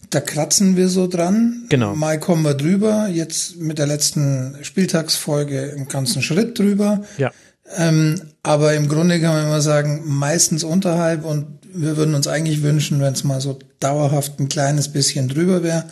da 0.10 0.20
kratzen 0.20 0.76
wir 0.76 0.90
so 0.90 1.08
dran. 1.08 1.66
Genau. 1.70 1.96
Mal 1.96 2.20
kommen 2.20 2.44
wir 2.44 2.56
drüber, 2.56 3.08
jetzt 3.08 3.58
mit 3.58 3.78
der 3.78 3.88
letzten 3.88 4.58
Spieltagsfolge 4.62 5.74
einen 5.76 5.88
ganzen 5.88 6.22
Schritt 6.22 6.58
drüber. 6.58 7.04
Ja. 7.18 7.32
Ähm, 7.76 8.22
aber 8.44 8.74
im 8.74 8.88
Grunde 8.88 9.20
kann 9.20 9.34
man 9.34 9.46
immer 9.46 9.62
sagen, 9.62 10.04
meistens 10.06 10.64
unterhalb 10.64 11.26
und 11.26 11.48
wir 11.78 11.98
würden 11.98 12.16
uns 12.16 12.28
eigentlich 12.28 12.64
wünschen, 12.64 13.00
wenn 13.00 13.14
es 13.14 13.24
mal 13.24 13.42
so 13.42 13.58
dauerhaft 13.80 14.40
ein 14.40 14.50
kleines 14.50 14.92
bisschen 14.92 15.28
drüber 15.28 15.64
wäre. 15.64 15.86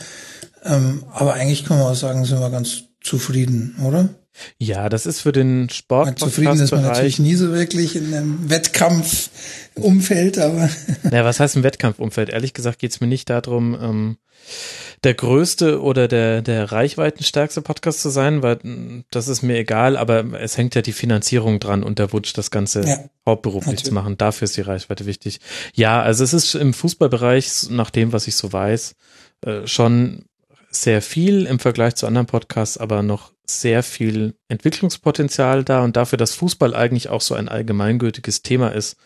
Ähm, 0.63 1.03
aber 1.11 1.33
eigentlich 1.33 1.65
kann 1.65 1.77
man 1.77 1.87
auch 1.87 1.95
sagen, 1.95 2.25
sind 2.25 2.39
wir 2.39 2.49
ganz 2.49 2.83
zufrieden, 3.01 3.75
oder? 3.83 4.09
Ja, 4.57 4.89
das 4.89 5.05
ist 5.05 5.21
für 5.21 5.31
den 5.31 5.69
Weil 5.87 6.15
Zufrieden 6.15 6.59
ist 6.59 6.71
man 6.71 6.81
natürlich 6.81 7.19
nie 7.19 7.35
so 7.35 7.51
wirklich 7.53 7.95
in 7.95 8.13
einem 8.13 8.49
Wettkampfumfeld, 8.49 10.37
aber 10.39 10.69
Ja, 11.11 11.23
was 11.25 11.39
heißt 11.39 11.55
im 11.55 11.63
Wettkampfumfeld? 11.63 12.29
Ehrlich 12.29 12.53
gesagt 12.53 12.79
geht's 12.79 13.01
mir 13.01 13.07
nicht 13.07 13.29
darum, 13.29 13.77
ähm, 13.79 14.17
der 15.03 15.13
größte 15.13 15.81
oder 15.81 16.07
der, 16.07 16.41
der 16.41 16.71
reichweitenstärkste 16.71 17.61
Podcast 17.61 18.01
zu 18.01 18.09
sein, 18.09 18.43
weil 18.43 18.59
mh, 18.61 19.03
das 19.11 19.27
ist 19.27 19.41
mir 19.41 19.57
egal, 19.57 19.97
aber 19.97 20.23
es 20.39 20.57
hängt 20.57 20.75
ja 20.75 20.81
die 20.81 20.93
Finanzierung 20.93 21.59
dran 21.59 21.83
und 21.83 21.99
der 21.99 22.11
Wunsch, 22.11 22.33
das 22.33 22.51
Ganze 22.51 22.81
Ja, 22.85 22.99
hauptberuflich 23.25 23.65
natürlich. 23.67 23.83
zu 23.85 23.93
machen. 23.93 24.17
Dafür 24.17 24.45
ist 24.45 24.57
die 24.57 24.61
Reichweite 24.61 25.05
wichtig. 25.05 25.39
Ja, 25.73 26.01
also 26.01 26.23
es 26.23 26.33
ist 26.33 26.55
im 26.55 26.73
Fußballbereich, 26.73 27.69
nach 27.69 27.89
dem, 27.91 28.13
was 28.13 28.27
ich 28.27 28.35
so 28.35 28.51
weiß, 28.51 28.95
äh, 29.45 29.67
schon 29.67 30.25
sehr 30.71 31.01
viel 31.01 31.45
im 31.45 31.59
Vergleich 31.59 31.95
zu 31.95 32.05
anderen 32.07 32.27
Podcasts, 32.27 32.77
aber 32.77 33.01
noch 33.01 33.31
sehr 33.49 33.83
viel 33.83 34.35
Entwicklungspotenzial 34.47 35.63
da 35.63 35.83
und 35.83 35.95
dafür, 35.95 36.17
dass 36.17 36.35
Fußball 36.35 36.73
eigentlich 36.73 37.09
auch 37.09 37.21
so 37.21 37.35
ein 37.35 37.49
allgemeingültiges 37.49 38.41
Thema 38.41 38.69
ist, 38.69 38.97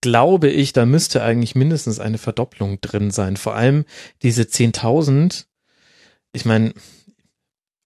glaube 0.00 0.48
ich, 0.48 0.72
da 0.72 0.86
müsste 0.86 1.22
eigentlich 1.22 1.54
mindestens 1.54 1.98
eine 1.98 2.18
Verdopplung 2.18 2.80
drin 2.80 3.10
sein. 3.10 3.36
Vor 3.36 3.54
allem 3.54 3.84
diese 4.22 4.42
10.000, 4.42 5.46
ich 6.32 6.44
meine, 6.44 6.72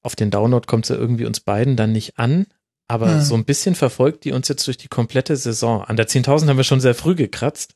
auf 0.03 0.17
den 0.17 0.31
Download 0.31 0.67
kommt 0.67 0.85
es 0.85 0.91
ja 0.91 0.97
irgendwie 0.97 1.27
uns 1.27 1.41
beiden 1.41 1.77
dann 1.77 1.93
nicht 1.93 2.19
an, 2.19 2.47
aber 2.89 3.13
Hm. 3.15 3.23
so 3.23 3.35
ein 3.35 3.45
bisschen 3.45 3.75
verfolgt 3.75 4.25
die 4.25 4.33
uns 4.33 4.49
jetzt 4.49 4.67
durch 4.67 4.77
die 4.77 4.89
komplette 4.89 5.37
Saison. 5.37 5.83
An 5.83 5.97
der 5.97 6.09
10.000 6.09 6.49
haben 6.49 6.57
wir 6.59 6.65
schon 6.65 6.81
sehr 6.81 6.95
früh 6.95 7.15
gekratzt. 7.15 7.75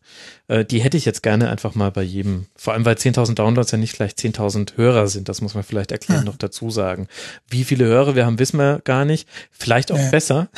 Äh, 0.48 0.64
die 0.64 0.80
hätte 0.80 0.96
ich 0.96 1.04
jetzt 1.06 1.22
gerne 1.22 1.48
einfach 1.50 1.74
mal 1.74 1.90
bei 1.90 2.02
jedem. 2.02 2.46
Vor 2.56 2.74
allem, 2.74 2.84
weil 2.84 2.96
10.000 2.96 3.34
Downloads 3.34 3.70
ja 3.70 3.78
nicht 3.78 3.94
gleich 3.94 4.12
10.000 4.12 4.76
Hörer 4.76 5.08
sind. 5.08 5.28
Das 5.28 5.40
muss 5.40 5.54
man 5.54 5.62
vielleicht 5.64 5.90
erklären 5.92 6.20
Hm. 6.20 6.26
noch 6.26 6.36
dazu 6.36 6.70
sagen. 6.70 7.08
Wie 7.48 7.64
viele 7.64 7.86
Hörer 7.86 8.14
wir 8.14 8.26
haben, 8.26 8.38
wissen 8.38 8.58
wir 8.58 8.80
gar 8.84 9.04
nicht. 9.04 9.26
Vielleicht 9.50 9.90
auch 9.92 9.98
Ja. 9.98 10.10
besser. 10.10 10.48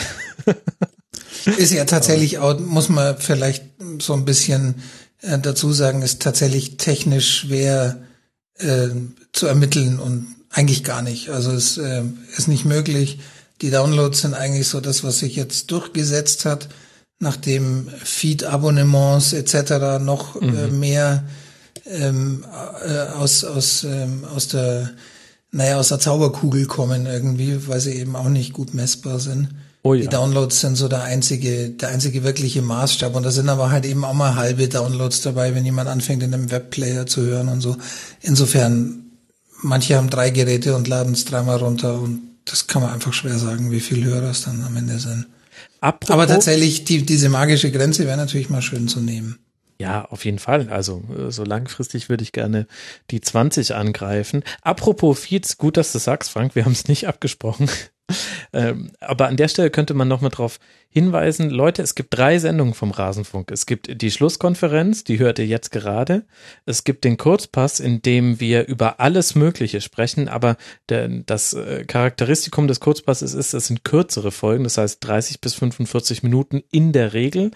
ist 1.57 1.73
ja 1.73 1.85
tatsächlich 1.85 2.39
auch, 2.39 2.59
muss 2.59 2.89
man 2.89 3.17
vielleicht 3.19 3.65
so 4.01 4.13
ein 4.15 4.25
bisschen 4.25 4.77
äh, 5.23 5.39
dazu 5.39 5.73
sagen, 5.73 6.03
ist 6.03 6.23
tatsächlich 6.23 6.77
technisch 6.77 7.39
schwer 7.41 7.99
äh, 8.59 8.89
zu 9.33 9.47
ermitteln 9.47 9.99
und 9.99 10.27
eigentlich 10.51 10.83
gar 10.85 11.03
nicht. 11.03 11.29
Also 11.31 11.53
es 11.53 11.77
äh, 11.79 12.03
ist 12.37 12.49
nicht 12.49 12.65
möglich. 12.65 13.19
Die 13.61 13.71
Downloads 13.71 14.21
sind 14.21 14.35
eigentlich 14.35 14.69
so 14.69 14.81
das, 14.81 15.03
was 15.03 15.19
sich 15.19 15.37
jetzt 15.37 15.71
durchgesetzt 15.71 16.45
hat, 16.45 16.69
nachdem 17.19 17.89
Feed-Abonnements 17.89 19.33
etc. 19.33 20.01
noch 20.01 20.41
äh, 20.41 20.69
mehr 20.69 21.25
ähm, 21.87 22.45
äh, 22.85 22.99
aus 23.15 23.45
aus 23.45 23.85
ähm, 23.85 24.25
aus 24.25 24.49
der 24.49 24.91
naja 25.51 25.79
aus 25.79 25.89
der 25.89 25.99
Zauberkugel 25.99 26.67
kommen 26.67 27.07
irgendwie, 27.07 27.67
weil 27.67 27.81
sie 27.81 27.95
eben 27.95 28.17
auch 28.17 28.29
nicht 28.29 28.53
gut 28.53 28.75
messbar 28.75 29.19
sind. 29.19 29.49
Oh 29.83 29.95
Die 29.95 30.03
ja. 30.03 30.11
Downloads 30.11 30.61
sind 30.61 30.77
so 30.77 30.89
der 30.89 31.05
einzige, 31.05 31.71
der 31.71 31.89
einzige 31.89 32.25
wirkliche 32.25 32.63
Maßstab. 32.63 33.15
Und 33.15 33.23
da 33.23 33.31
sind 33.31 33.49
aber 33.49 33.71
halt 33.71 33.87
eben 33.87 34.05
auch 34.05 34.13
mal 34.13 34.35
halbe 34.35 34.69
Downloads 34.69 35.23
dabei, 35.23 35.55
wenn 35.55 35.65
jemand 35.65 35.89
anfängt, 35.89 36.23
in 36.23 36.35
einem 36.35 36.51
Webplayer 36.51 37.07
zu 37.07 37.23
hören 37.23 37.49
und 37.49 37.61
so. 37.61 37.77
Insofern, 38.21 39.07
manche 39.63 39.97
haben 39.97 40.11
drei 40.11 40.31
Geräte 40.31 40.77
und 40.77 40.89
laden 40.89 41.15
es 41.15 41.25
dreimal 41.25 41.59
runter 41.59 41.99
und 41.99 42.28
das 42.51 42.67
kann 42.67 42.83
man 42.83 42.93
einfach 42.93 43.13
schwer 43.13 43.39
sagen, 43.39 43.71
wie 43.71 43.81
viele 43.81 44.05
Hörer 44.05 44.31
es 44.31 44.43
dann 44.43 44.63
am 44.63 44.77
Ende 44.77 44.99
sind. 44.99 45.27
Apropos, 45.81 46.11
Aber 46.11 46.27
tatsächlich, 46.27 46.85
die, 46.85 47.05
diese 47.05 47.29
magische 47.29 47.71
Grenze 47.71 48.07
wäre 48.07 48.17
natürlich 48.17 48.51
mal 48.51 48.63
schön 48.63 48.89
zu 48.89 49.01
nehmen. 49.01 49.39
Ja, 49.81 50.07
auf 50.07 50.25
jeden 50.25 50.41
Fall. 50.41 50.69
Also 50.71 51.05
äh, 51.17 51.31
so 51.31 51.45
langfristig 51.45 52.09
würde 52.09 52.25
ich 52.25 52.33
gerne 52.33 52.67
die 53.11 53.21
20 53.21 53.75
angreifen. 53.75 54.43
Apropos 54.63 55.21
Feeds, 55.21 55.57
gut, 55.57 55.77
dass 55.77 55.93
du 55.93 55.99
sagst, 55.99 56.31
Frank, 56.31 56.55
wir 56.57 56.65
haben 56.65 56.73
es 56.73 56.89
nicht 56.89 57.07
abgesprochen. 57.07 57.69
Ähm, 58.53 58.93
aber 59.01 59.29
an 59.29 59.37
der 59.37 59.49
Stelle 59.49 59.71
könnte 59.71 59.95
man 59.95 60.09
nochmal 60.09 60.31
drauf 60.31 60.59
hinweisen, 60.91 61.51
Leute, 61.51 61.83
es 61.83 61.95
gibt 61.95 62.17
drei 62.17 62.39
Sendungen 62.39 62.73
vom 62.73 62.91
Rasenfunk. 62.91 63.51
Es 63.51 63.67
gibt 63.67 64.01
die 64.01 64.11
Schlusskonferenz, 64.11 65.05
die 65.05 65.19
hört 65.19 65.39
ihr 65.39 65.47
jetzt 65.47 65.71
gerade. 65.71 66.25
Es 66.65 66.83
gibt 66.83 67.05
den 67.05 67.19
Kurzpass, 67.19 67.79
in 67.79 68.01
dem 68.01 68.41
wir 68.41 68.67
über 68.67 68.99
alles 68.99 69.35
Mögliche 69.35 69.83
sprechen, 69.83 70.29
aber 70.29 70.57
der, 70.89 71.09
das 71.09 71.53
äh, 71.53 71.85
Charakteristikum 71.85 72.69
des 72.69 72.81
Kurzpasses 72.81 73.35
ist, 73.35 73.53
es 73.53 73.67
sind 73.67 73.85
kürzere 73.85 74.31
Folgen, 74.31 74.65
das 74.65 74.79
heißt 74.79 75.05
30 75.07 75.41
bis 75.43 75.55
45 75.55 76.23
Minuten 76.23 76.63
in 76.71 76.93
der 76.93 77.13
Regel. 77.13 77.51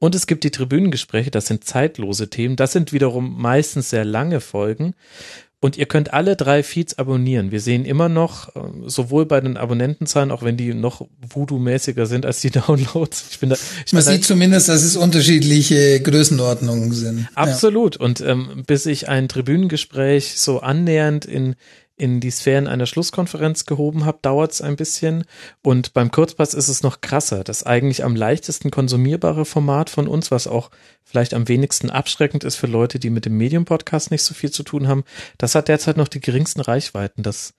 Und 0.00 0.16
es 0.16 0.26
gibt 0.26 0.42
die 0.42 0.50
Tribünengespräche, 0.50 1.30
das 1.30 1.46
sind 1.46 1.64
zeitlose 1.64 2.30
Themen. 2.30 2.56
Das 2.56 2.72
sind 2.72 2.92
wiederum 2.92 3.40
meistens 3.40 3.90
sehr 3.90 4.04
lange 4.04 4.40
Folgen. 4.40 4.94
Und 5.64 5.78
ihr 5.78 5.86
könnt 5.86 6.12
alle 6.12 6.34
drei 6.34 6.64
Feeds 6.64 6.98
abonnieren. 6.98 7.52
Wir 7.52 7.60
sehen 7.60 7.84
immer 7.84 8.08
noch, 8.08 8.48
äh, 8.56 8.60
sowohl 8.86 9.26
bei 9.26 9.40
den 9.40 9.56
Abonnentenzahlen, 9.56 10.32
auch 10.32 10.42
wenn 10.42 10.56
die 10.56 10.74
noch 10.74 11.06
Voodoo-mäßiger 11.20 12.06
sind 12.06 12.26
als 12.26 12.40
die 12.40 12.50
Downloads. 12.50 13.26
Ich 13.30 13.38
bin 13.38 13.50
da, 13.50 13.54
ich 13.86 13.92
Man 13.92 14.02
bin 14.02 14.06
da 14.06 14.12
sieht 14.12 14.24
zumindest, 14.24 14.68
dass 14.68 14.82
es 14.82 14.96
unterschiedliche 14.96 16.00
Größenordnungen 16.00 16.92
sind. 16.92 17.28
Absolut. 17.36 17.96
Und 17.96 18.20
ähm, 18.22 18.64
bis 18.66 18.86
ich 18.86 19.08
ein 19.08 19.28
Tribünengespräch 19.28 20.34
so 20.36 20.58
annähernd 20.58 21.26
in, 21.26 21.54
in 22.02 22.18
die 22.18 22.32
Sphären 22.32 22.66
einer 22.66 22.86
Schlusskonferenz 22.86 23.64
gehoben 23.64 24.04
habe, 24.04 24.18
dauert 24.22 24.50
es 24.50 24.60
ein 24.60 24.74
bisschen. 24.74 25.22
Und 25.62 25.92
beim 25.92 26.10
Kurzpass 26.10 26.52
ist 26.52 26.66
es 26.66 26.82
noch 26.82 27.00
krasser. 27.00 27.44
Das 27.44 27.62
eigentlich 27.62 28.02
am 28.02 28.16
leichtesten 28.16 28.72
konsumierbare 28.72 29.44
Format 29.44 29.88
von 29.88 30.08
uns, 30.08 30.32
was 30.32 30.48
auch 30.48 30.70
vielleicht 31.04 31.32
am 31.32 31.46
wenigsten 31.46 31.90
abschreckend 31.90 32.42
ist 32.42 32.56
für 32.56 32.66
Leute, 32.66 32.98
die 32.98 33.08
mit 33.08 33.24
dem 33.24 33.36
Medium-Podcast 33.36 34.10
nicht 34.10 34.24
so 34.24 34.34
viel 34.34 34.50
zu 34.50 34.64
tun 34.64 34.88
haben, 34.88 35.04
das 35.38 35.54
hat 35.54 35.68
derzeit 35.68 35.96
noch 35.96 36.08
die 36.08 36.18
geringsten 36.18 36.60
Reichweiten. 36.60 37.22
Das 37.22 37.54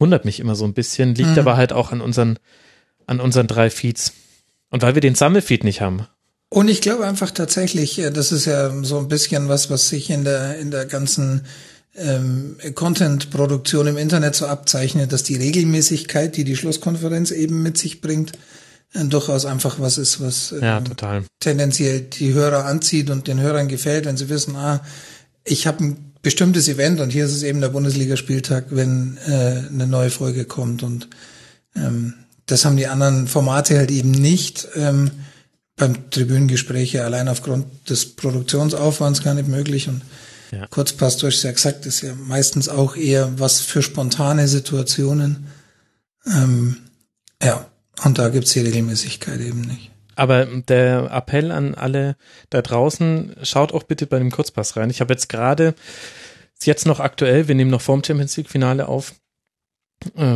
wundert 0.00 0.24
mich 0.24 0.40
immer 0.40 0.56
so 0.56 0.64
ein 0.64 0.74
bisschen, 0.74 1.14
liegt 1.14 1.30
Mhm. 1.30 1.38
aber 1.38 1.56
halt 1.56 1.72
auch 1.72 1.92
an 1.92 2.00
unseren, 2.00 2.40
an 3.06 3.20
unseren 3.20 3.46
drei 3.46 3.70
Feeds. 3.70 4.12
Und 4.70 4.82
weil 4.82 4.94
wir 4.96 5.02
den 5.02 5.14
Sammelfeed 5.14 5.62
nicht 5.62 5.80
haben. 5.80 6.08
Und 6.48 6.66
ich 6.66 6.80
glaube 6.80 7.06
einfach 7.06 7.30
tatsächlich, 7.30 8.00
äh, 8.00 8.10
das 8.10 8.32
ist 8.32 8.46
ja 8.46 8.72
so 8.82 8.98
ein 8.98 9.06
bisschen 9.06 9.48
was, 9.48 9.70
was 9.70 9.88
sich 9.88 10.10
in 10.10 10.24
der, 10.24 10.58
in 10.58 10.72
der 10.72 10.86
ganzen 10.86 11.46
ähm, 11.96 12.56
Content-Produktion 12.74 13.86
im 13.86 13.96
Internet 13.96 14.34
so 14.34 14.46
abzeichnet, 14.46 15.12
dass 15.12 15.22
die 15.22 15.36
Regelmäßigkeit, 15.36 16.36
die 16.36 16.44
die 16.44 16.56
Schlusskonferenz 16.56 17.30
eben 17.30 17.62
mit 17.62 17.78
sich 17.78 18.00
bringt, 18.00 18.32
äh, 18.92 19.04
durchaus 19.04 19.44
einfach 19.44 19.78
was 19.78 19.98
ist, 19.98 20.20
was 20.20 20.52
ähm, 20.52 20.62
Ja, 20.62 20.82
tendenziell 21.40 22.00
die 22.00 22.32
Hörer 22.32 22.64
anzieht 22.64 23.10
und 23.10 23.28
den 23.28 23.40
Hörern 23.40 23.68
gefällt, 23.68 24.06
wenn 24.06 24.16
sie 24.16 24.28
wissen, 24.28 24.56
ah, 24.56 24.80
ich 25.44 25.66
habe 25.66 25.84
ein 25.84 26.12
bestimmtes 26.22 26.68
Event 26.68 27.00
und 27.00 27.10
hier 27.10 27.26
ist 27.26 27.34
es 27.34 27.42
eben 27.42 27.60
der 27.60 27.68
Bundesligaspieltag, 27.68 28.66
wenn 28.70 29.18
äh, 29.26 29.62
eine 29.70 29.86
neue 29.86 30.10
Folge 30.10 30.46
kommt 30.46 30.82
und 30.82 31.08
ähm, 31.76 32.14
das 32.46 32.64
haben 32.64 32.76
die 32.76 32.86
anderen 32.86 33.26
Formate 33.26 33.78
halt 33.78 33.90
eben 33.90 34.10
nicht. 34.10 34.68
Ähm, 34.74 35.10
beim 35.76 36.10
Tribünengespräche 36.10 37.04
allein 37.04 37.28
aufgrund 37.28 37.66
des 37.90 38.14
Produktionsaufwands 38.14 39.22
gar 39.22 39.34
nicht 39.34 39.48
möglich 39.48 39.88
und 39.88 40.02
Ja. 40.54 40.66
Kurzpass, 40.68 41.16
du 41.16 41.26
hast 41.26 41.42
ja 41.42 41.52
gesagt, 41.52 41.86
ist 41.86 42.02
ja 42.02 42.14
meistens 42.14 42.68
auch 42.68 42.96
eher 42.96 43.38
was 43.38 43.60
für 43.60 43.82
spontane 43.82 44.46
Situationen. 44.46 45.48
Ähm, 46.26 46.76
ja, 47.42 47.66
und 48.04 48.18
da 48.18 48.28
gibt's 48.28 48.52
die 48.52 48.60
Regelmäßigkeit 48.60 49.40
eben 49.40 49.62
nicht. 49.62 49.90
Aber 50.16 50.46
der 50.46 51.10
Appell 51.10 51.50
an 51.50 51.74
alle 51.74 52.16
da 52.50 52.62
draußen, 52.62 53.34
schaut 53.42 53.72
auch 53.72 53.82
bitte 53.82 54.06
bei 54.06 54.18
dem 54.18 54.30
Kurzpass 54.30 54.76
rein. 54.76 54.90
Ich 54.90 55.00
habe 55.00 55.12
jetzt 55.12 55.28
gerade, 55.28 55.74
ist 56.56 56.66
jetzt 56.66 56.86
noch 56.86 57.00
aktuell, 57.00 57.48
wir 57.48 57.54
nehmen 57.54 57.70
noch 57.70 57.80
vorm 57.80 58.04
Champions 58.04 58.36
League 58.36 58.48
Finale 58.48 58.86
auf, 58.86 59.14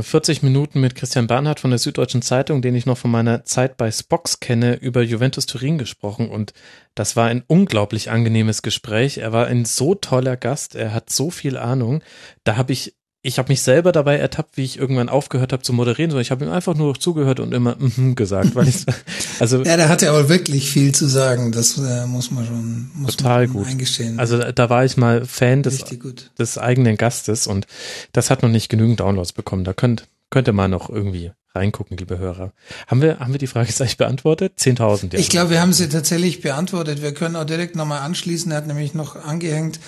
40 0.02 0.42
Minuten 0.42 0.80
mit 0.80 0.94
Christian 0.94 1.26
Bernhard 1.26 1.60
von 1.60 1.70
der 1.70 1.78
Süddeutschen 1.78 2.22
Zeitung, 2.22 2.62
den 2.62 2.74
ich 2.74 2.86
noch 2.86 2.98
von 2.98 3.10
meiner 3.10 3.44
Zeit 3.44 3.76
bei 3.76 3.90
Spox 3.90 4.40
kenne, 4.40 4.74
über 4.74 5.02
Juventus 5.02 5.46
Turin 5.46 5.78
gesprochen 5.78 6.28
und 6.28 6.52
das 6.94 7.14
war 7.14 7.28
ein 7.28 7.44
unglaublich 7.46 8.10
angenehmes 8.10 8.62
Gespräch. 8.62 9.18
Er 9.18 9.32
war 9.32 9.46
ein 9.46 9.64
so 9.64 9.94
toller 9.94 10.36
Gast, 10.36 10.74
er 10.74 10.92
hat 10.92 11.10
so 11.10 11.30
viel 11.30 11.56
Ahnung. 11.56 12.02
Da 12.42 12.56
habe 12.56 12.72
ich 12.72 12.96
ich 13.20 13.38
habe 13.38 13.50
mich 13.50 13.62
selber 13.62 13.90
dabei 13.90 14.16
ertappt, 14.16 14.56
wie 14.56 14.64
ich 14.64 14.78
irgendwann 14.78 15.08
aufgehört 15.08 15.52
habe 15.52 15.62
zu 15.62 15.72
moderieren, 15.72 16.10
sondern 16.10 16.22
ich 16.22 16.30
habe 16.30 16.44
ihm 16.44 16.52
einfach 16.52 16.74
nur 16.74 16.98
zugehört 16.98 17.40
und 17.40 17.52
immer 17.52 17.76
mm 17.76 18.14
gesagt, 18.14 18.54
weil 18.54 18.68
ich 18.68 18.86
also 19.40 19.62
ja, 19.62 19.76
der 19.76 19.88
hatte 19.88 20.08
aber 20.08 20.28
wirklich 20.28 20.70
viel 20.70 20.94
zu 20.94 21.06
sagen. 21.06 21.50
Das 21.50 21.78
äh, 21.78 22.06
muss 22.06 22.30
man 22.30 22.46
schon 22.46 22.90
muss 22.94 23.16
total 23.16 23.48
man 23.48 23.56
gut 23.56 23.66
eingestehen. 23.66 24.20
Also 24.20 24.38
da 24.38 24.70
war 24.70 24.84
ich 24.84 24.96
mal 24.96 25.24
Fan 25.26 25.62
des, 25.64 25.84
des 26.38 26.58
eigenen 26.58 26.96
Gastes 26.96 27.46
und 27.48 27.66
das 28.12 28.30
hat 28.30 28.42
noch 28.42 28.50
nicht 28.50 28.68
genügend 28.68 29.00
Downloads 29.00 29.32
bekommen. 29.32 29.64
Da 29.64 29.72
könnt 29.72 30.06
könnte 30.30 30.52
man 30.52 30.70
noch 30.70 30.90
irgendwie 30.90 31.32
reingucken, 31.54 31.96
liebe 31.96 32.18
Hörer. 32.18 32.52
Haben 32.86 33.02
wir 33.02 33.18
haben 33.18 33.32
wir 33.32 33.38
die 33.38 33.46
Frage 33.48 33.68
jetzt 33.68 33.80
eigentlich 33.80 33.96
beantwortet? 33.96 34.52
10.000. 34.58 35.14
Ja. 35.14 35.18
Ich 35.18 35.28
glaube, 35.28 35.50
wir 35.50 35.60
haben 35.60 35.72
sie 35.72 35.88
tatsächlich 35.88 36.40
beantwortet. 36.40 37.02
Wir 37.02 37.12
können 37.12 37.34
auch 37.34 37.44
direkt 37.44 37.74
nochmal 37.74 38.00
anschließen. 38.00 38.52
Er 38.52 38.58
hat 38.58 38.66
nämlich 38.66 38.94
noch 38.94 39.16
angehängt, 39.16 39.80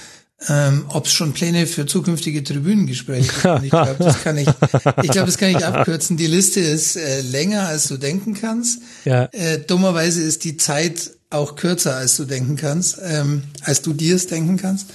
ähm, 0.48 0.86
ob 0.88 1.06
es 1.06 1.12
schon 1.12 1.32
Pläne 1.32 1.66
für 1.66 1.86
zukünftige 1.86 2.42
Tribünengespräche 2.42 3.30
gibt. 3.30 3.64
Ich 3.64 3.70
glaube, 3.70 3.96
das 3.98 4.22
kann 4.22 4.38
ich, 4.38 4.48
ich 4.48 5.10
glaube, 5.10 5.26
das 5.26 5.38
kann 5.38 5.50
ich 5.50 5.64
abkürzen. 5.64 6.16
Die 6.16 6.26
Liste 6.26 6.60
ist 6.60 6.96
äh, 6.96 7.20
länger, 7.20 7.68
als 7.68 7.88
du 7.88 7.96
denken 7.96 8.34
kannst. 8.34 8.80
Ja. 9.04 9.28
Äh, 9.32 9.58
dummerweise 9.58 10.22
ist 10.22 10.44
die 10.44 10.56
Zeit 10.56 11.10
auch 11.28 11.56
kürzer, 11.56 11.96
als 11.96 12.16
du 12.16 12.24
denken 12.24 12.56
kannst, 12.56 12.98
ähm, 13.02 13.42
als 13.62 13.82
du 13.82 13.92
dir 13.92 14.16
es 14.16 14.26
denken 14.26 14.56
kannst. 14.56 14.86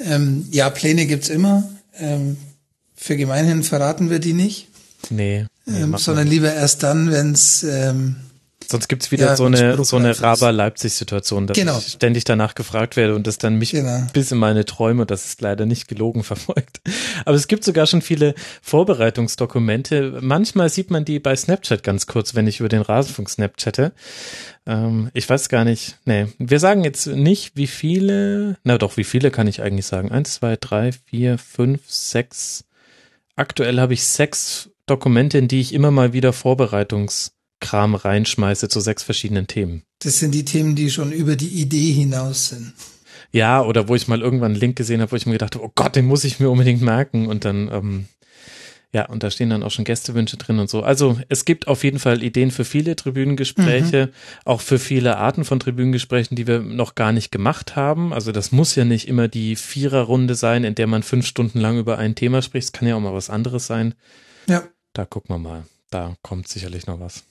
Ähm, 0.00 0.46
ja, 0.50 0.70
Pläne 0.70 1.06
gibt's 1.06 1.28
immer. 1.28 1.68
Ähm, 1.98 2.36
für 2.96 3.16
gemeinhin 3.16 3.62
verraten 3.62 4.10
wir 4.10 4.18
die 4.18 4.32
nicht, 4.32 4.68
Nee. 5.10 5.46
nee 5.66 5.80
ähm, 5.80 5.96
sondern 5.98 6.26
lieber 6.26 6.52
erst 6.52 6.82
dann, 6.82 7.10
wenn's 7.10 7.62
ähm, 7.62 8.16
Sonst 8.70 8.88
gibt's 8.88 9.10
wieder 9.10 9.28
Ja, 9.28 9.36
so 9.36 9.46
eine 9.46 9.82
so 9.82 9.96
eine. 9.96 10.20
Raber-Leipzig-Situation, 10.20 11.46
dass 11.46 11.56
Genau. 11.56 11.78
ich 11.78 11.86
ständig 11.92 12.24
danach 12.24 12.54
gefragt 12.54 12.96
werde 12.96 13.14
und 13.14 13.26
das 13.26 13.38
dann 13.38 13.56
mich 13.56 13.70
Genau. 13.70 14.02
bis 14.12 14.30
in 14.30 14.36
meine 14.38 14.66
Träume, 14.66 15.06
das 15.06 15.24
ist 15.24 15.40
leider 15.40 15.64
nicht 15.64 15.88
gelogen, 15.88 16.22
verfolgt. 16.24 16.80
Aber 17.24 17.34
es 17.36 17.48
gibt 17.48 17.64
sogar 17.64 17.86
schon 17.86 18.02
viele 18.02 18.34
Vorbereitungsdokumente. 19.08 20.18
Manchmal 20.20 20.68
sieht 20.68 20.90
man 20.90 21.04
die 21.04 21.18
bei 21.18 21.34
Snapchat 21.34 21.82
ganz 21.82 22.06
kurz, 22.06 22.34
wenn 22.34 22.46
ich 22.46 22.60
über 22.60 22.68
den 22.68 22.82
Rasenfunk 22.82 23.30
Snapchatte. 23.30 23.92
Ähm, 24.66 25.10
ich 25.14 25.28
weiß 25.28 25.48
gar 25.48 25.64
nicht. 25.64 25.96
Nee, 26.04 26.26
wir 26.38 26.60
sagen 26.60 26.84
jetzt 26.84 27.06
nicht, 27.06 27.56
wie 27.56 27.66
viele, 27.66 28.56
na 28.64 28.76
doch, 28.78 28.96
wie 28.96 29.04
viele 29.04 29.30
kann 29.30 29.46
ich 29.46 29.62
eigentlich 29.62 29.86
sagen? 29.86 30.10
Eins, 30.12 30.34
zwei, 30.34 30.56
drei, 30.56 30.92
vier, 30.92 31.38
fünf, 31.38 31.80
sechs. 31.86 32.64
Aktuell 33.36 33.80
habe 33.80 33.94
ich 33.94 34.04
sechs 34.04 34.68
Dokumente, 34.86 35.38
in 35.38 35.48
die 35.48 35.60
ich 35.60 35.72
immer 35.72 35.90
mal 35.90 36.12
wieder 36.12 36.32
Vorbereitungskram 37.60 37.94
reinschmeiße 37.94 38.68
zu 38.68 38.80
sechs 38.80 39.02
verschiedenen 39.02 39.46
Themen. 39.46 39.82
das 40.00 40.18
sind 40.18 40.32
die 40.32 40.44
Themen, 40.44 40.76
die 40.76 40.90
schon 40.90 41.12
über 41.12 41.36
die 41.36 41.48
Idee 41.60 41.92
hinaus 41.92 42.50
sind. 42.50 42.72
Ja, 43.32 43.62
oder 43.62 43.88
wo 43.88 43.94
ich 43.94 44.08
mal 44.08 44.22
irgendwann 44.22 44.52
einen 44.52 44.60
Link 44.60 44.76
gesehen 44.76 45.00
habe, 45.00 45.12
wo 45.12 45.16
ich 45.16 45.26
mir 45.26 45.32
gedacht 45.32 45.54
habe, 45.54 45.64
oh 45.64 45.72
Gott, 45.74 45.96
den 45.96 46.06
muss 46.06 46.24
ich 46.24 46.40
mir 46.40 46.48
unbedingt 46.48 46.80
merken. 46.80 47.26
Und 47.26 47.44
dann, 47.44 47.68
ähm, 47.70 48.06
ja, 48.90 49.06
und 49.06 49.22
da 49.22 49.30
stehen 49.30 49.50
dann 49.50 49.62
auch 49.62 49.70
schon 49.70 49.84
Gästewünsche 49.84 50.38
drin 50.38 50.58
und 50.58 50.70
so. 50.70 50.82
Also 50.82 51.18
es 51.28 51.44
gibt 51.44 51.68
auf 51.68 51.84
jeden 51.84 51.98
Fall 51.98 52.22
Ideen 52.22 52.50
für 52.50 52.64
viele 52.64 52.96
Tribünengespräche, 52.96 54.10
auch 54.46 54.62
für 54.62 54.78
viele 54.78 55.18
Arten 55.18 55.44
von 55.44 55.60
Tribünengesprächen, 55.60 56.36
die 56.36 56.46
wir 56.46 56.60
noch 56.60 56.94
gar 56.94 57.12
nicht 57.12 57.30
gemacht 57.30 57.76
haben. 57.76 58.14
Also 58.14 58.32
das 58.32 58.50
muss 58.50 58.76
ja 58.76 58.86
nicht 58.86 59.08
immer 59.08 59.28
die 59.28 59.56
Viererrunde 59.56 60.34
sein, 60.34 60.64
in 60.64 60.74
der 60.74 60.86
man 60.86 61.02
fünf 61.02 61.26
Stunden 61.26 61.60
lang 61.60 61.78
über 61.78 61.98
ein 61.98 62.14
Thema 62.14 62.40
spricht. 62.40 62.64
Es 62.68 62.72
kann 62.72 62.88
ja 62.88 62.96
auch 62.96 63.00
mal 63.00 63.12
was 63.12 63.28
anderes 63.28 63.66
sein. 63.66 63.94
Ja. 64.48 64.62
Da 64.94 65.04
gucken 65.04 65.34
wir 65.34 65.38
mal. 65.38 65.64
Da 65.90 66.16
kommt 66.22 66.48
sicherlich 66.48 66.86
noch 66.86 66.98
was. 66.98 67.24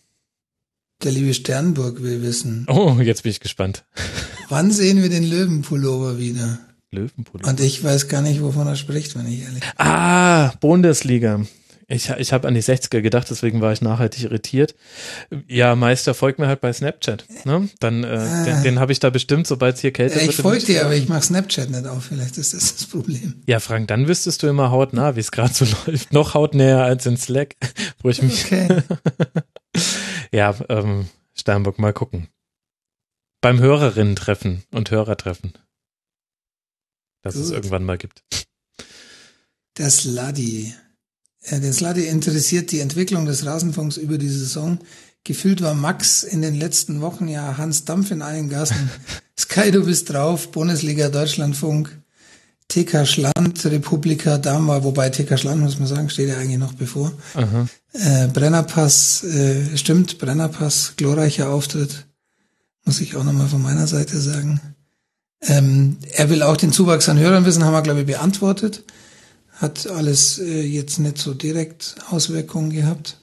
Der 1.03 1.11
liebe 1.11 1.33
Sternburg 1.33 2.01
will 2.01 2.21
wissen, 2.23 2.65
Oh, 2.69 2.97
jetzt 3.01 3.23
bin 3.23 3.31
ich 3.31 3.39
gespannt. 3.39 3.85
wann 4.49 4.71
sehen 4.71 5.01
wir 5.01 5.09
den 5.09 5.23
Löwenpullover 5.29 6.17
wieder? 6.17 6.59
Löwenpullover. 6.91 7.49
Und 7.49 7.59
ich 7.59 7.83
weiß 7.83 8.07
gar 8.07 8.21
nicht, 8.21 8.41
wovon 8.41 8.65
er 8.67 8.75
spricht, 8.75 9.15
wenn 9.15 9.27
ich 9.27 9.41
ehrlich 9.43 9.59
bin. 9.59 9.69
Ah, 9.77 10.53
Bundesliga. 10.59 11.41
Ich, 11.89 12.09
ich 12.09 12.33
habe 12.33 12.47
an 12.49 12.53
die 12.53 12.61
60er 12.63 12.99
gedacht, 13.01 13.27
deswegen 13.29 13.61
war 13.61 13.71
ich 13.71 13.81
nachhaltig 13.81 14.23
irritiert. 14.23 14.75
Ja, 15.47 15.73
Meister 15.75 16.13
folgt 16.13 16.37
mir 16.39 16.47
halt 16.47 16.59
bei 16.59 16.73
Snapchat. 16.73 17.23
Ne? 17.45 17.69
Dann, 17.79 18.03
äh, 18.03 18.43
den, 18.45 18.63
den 18.63 18.79
habe 18.79 18.91
ich 18.91 18.99
da 18.99 19.09
bestimmt, 19.09 19.47
sobald 19.47 19.75
es 19.75 19.81
hier 19.81 19.91
kälter 19.93 20.17
Äh, 20.17 20.21
wird. 20.23 20.31
ich 20.31 20.35
folge 20.35 20.65
dir, 20.65 20.83
aber 20.83 20.95
ich 20.95 21.07
mache 21.07 21.21
Snapchat 21.21 21.69
nicht 21.69 21.85
auf. 21.87 22.03
Vielleicht 22.05 22.37
ist 22.37 22.53
das 22.53 22.75
das 22.75 22.85
Problem. 22.87 23.35
Ja, 23.45 23.61
Frank, 23.61 23.87
dann 23.87 24.07
wüsstest 24.09 24.43
du 24.43 24.47
immer 24.47 24.69
hautnah, 24.71 25.15
wie 25.15 25.21
es 25.21 25.31
gerade 25.31 25.53
so 25.53 25.65
läuft. 25.87 26.11
Noch 26.11 26.33
hautnäher 26.33 26.83
als 26.83 27.05
in 27.05 27.15
Slack, 27.15 27.55
wo 28.01 28.09
ich 28.09 28.21
mich. 28.21 28.45
Okay. 28.45 28.81
Ja, 30.31 30.55
ähm, 30.69 31.07
Sternburg, 31.33 31.79
mal 31.79 31.93
gucken. 31.93 32.27
Beim 33.41 33.59
Hörerinnen-Treffen 33.59 34.63
und 34.71 34.91
Hörertreffen. 34.91 35.53
Das 37.21 37.35
es 37.35 37.47
Gut. 37.47 37.55
irgendwann 37.55 37.83
mal 37.83 37.97
gibt. 37.97 38.23
Der. 39.77 39.87
Äh, 39.87 41.59
Den 41.59 41.73
Sluddy 41.73 42.07
interessiert 42.07 42.71
die 42.71 42.79
Entwicklung 42.79 43.25
des 43.25 43.45
Rasenfunks 43.45 43.97
über 43.97 44.17
die 44.17 44.29
Saison. 44.29 44.79
Gefühlt 45.23 45.61
war 45.61 45.73
Max 45.73 46.23
in 46.23 46.41
den 46.41 46.55
letzten 46.55 47.01
Wochen 47.01 47.27
ja 47.27 47.57
Hans 47.57 47.85
Dampf 47.85 48.11
in 48.11 48.21
allen 48.21 48.49
Gassen. 48.49 48.89
Sky, 49.39 49.71
du 49.71 49.85
bist 49.85 50.09
drauf, 50.09 50.51
Bundesliga, 50.51 51.09
Deutschlandfunk, 51.09 52.01
TK 52.67 53.05
Schland, 53.05 53.65
Republika 53.65 54.37
Dama, 54.37 54.83
wobei 54.83 55.09
TK 55.09 55.37
Schland, 55.37 55.61
muss 55.61 55.79
man 55.79 55.87
sagen, 55.87 56.09
steht 56.09 56.29
ja 56.29 56.37
eigentlich 56.37 56.57
noch 56.57 56.73
bevor. 56.73 57.11
Äh, 57.93 58.27
Brennerpass, 58.27 59.23
äh, 59.23 59.77
stimmt, 59.77 60.17
Brennerpass, 60.17 60.93
glorreicher 60.97 61.49
Auftritt, 61.49 62.05
muss 62.85 63.01
ich 63.01 63.15
auch 63.15 63.23
nochmal 63.23 63.47
von 63.47 63.61
meiner 63.61 63.87
Seite 63.87 64.19
sagen. 64.19 64.59
Ähm, 65.41 65.97
er 66.11 66.29
will 66.29 66.43
auch 66.43 66.57
den 66.57 66.71
Zuwachs 66.73 67.09
an 67.09 67.19
Hörern 67.19 67.45
wissen, 67.45 67.63
haben 67.63 67.73
wir, 67.73 67.81
glaube 67.81 68.01
ich, 68.01 68.05
beantwortet. 68.05 68.83
Hat 69.53 69.87
alles 69.87 70.39
äh, 70.39 70.61
jetzt 70.61 70.99
nicht 70.99 71.17
so 71.17 71.33
direkt 71.33 71.95
Auswirkungen 72.09 72.71
gehabt. 72.71 73.17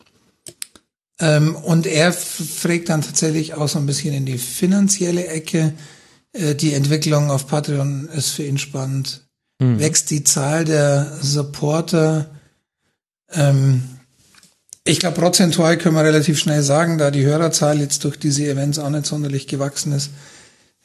Ähm, 1.20 1.55
und 1.55 1.86
er 1.86 2.12
fragt 2.12 2.89
dann 2.89 3.02
tatsächlich 3.02 3.55
auch 3.55 3.68
so 3.68 3.78
ein 3.78 3.86
bisschen 3.86 4.14
in 4.14 4.26
die 4.26 4.39
finanzielle 4.39 5.26
Ecke. 5.26 5.74
Äh, 6.32 6.55
die 6.55 6.74
Entwicklung 6.74 7.31
auf 7.31 7.47
Patreon 7.47 8.08
ist 8.08 8.31
für 8.31 8.44
ihn 8.44 8.58
spannend. 8.58 9.23
Hm. 9.60 9.78
Wächst 9.78 10.10
die 10.10 10.24
Zahl 10.24 10.65
der 10.65 11.18
Supporter? 11.20 12.31
Ähm, 13.33 13.83
ich 14.84 15.00
glaube, 15.00 15.20
prozentual 15.20 15.78
können 15.78 15.97
wir 15.97 16.05
relativ 16.05 16.39
schnell 16.39 16.62
sagen, 16.62 16.99
da 16.99 17.10
die 17.10 17.24
Hörerzahl 17.24 17.81
jetzt 17.81 18.05
durch 18.05 18.18
diese 18.18 18.47
Events 18.47 18.78
auch 18.78 18.91
nicht 18.91 19.07
sonderlich 19.07 19.47
gewachsen 19.47 19.92
ist, 19.92 20.10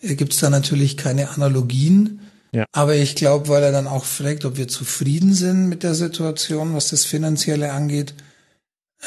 gibt 0.01 0.33
es 0.33 0.39
da 0.39 0.49
natürlich 0.49 0.95
keine 0.95 1.31
Analogien. 1.31 2.21
Ja. 2.51 2.65
Aber 2.71 2.95
ich 2.95 3.15
glaube, 3.15 3.49
weil 3.49 3.61
er 3.61 3.71
dann 3.71 3.87
auch 3.87 4.05
fragt, 4.05 4.45
ob 4.45 4.57
wir 4.57 4.67
zufrieden 4.67 5.33
sind 5.33 5.67
mit 5.67 5.83
der 5.83 5.93
Situation, 5.93 6.73
was 6.73 6.89
das 6.89 7.05
Finanzielle 7.05 7.73
angeht. 7.73 8.13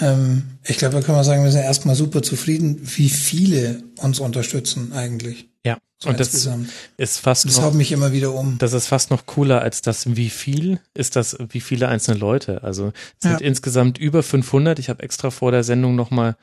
Ähm, 0.00 0.58
ich 0.64 0.76
glaube, 0.76 0.94
da 0.94 1.00
können 1.00 1.18
wir 1.18 1.24
sagen, 1.24 1.42
wir 1.42 1.50
sind 1.50 1.62
erstmal 1.62 1.96
super 1.96 2.22
zufrieden, 2.22 2.80
wie 2.82 3.08
viele 3.08 3.82
uns 3.98 4.20
unterstützen 4.20 4.92
eigentlich. 4.92 5.48
Ja, 5.64 5.78
So 6.02 6.08
und 6.10 6.18
das 6.18 6.48
ist 6.96 7.18
fast 7.18 7.44
Das 7.44 7.56
noch 7.56 7.62
haut 7.64 7.74
mich 7.74 7.92
immer 7.92 8.12
wieder 8.12 8.32
um. 8.34 8.58
Das 8.58 8.72
ist 8.72 8.86
fast 8.88 9.10
noch 9.10 9.26
cooler 9.26 9.60
als 9.62 9.80
das, 9.82 10.16
wie 10.16 10.30
viel 10.30 10.80
ist 10.94 11.14
das, 11.16 11.36
wie 11.50 11.60
viele 11.60 11.88
einzelne 11.88 12.18
Leute. 12.18 12.62
Also 12.64 12.88
es 13.20 13.28
sind 13.28 13.40
Ja. 13.40 13.46
insgesamt 13.46 13.98
über 13.98 14.22
500. 14.22 14.78
Ich 14.78 14.88
habe 14.88 15.02
extra 15.02 15.30
vor 15.30 15.52
der 15.52 15.62
Sendung 15.64 15.94
nochmal 15.94 16.36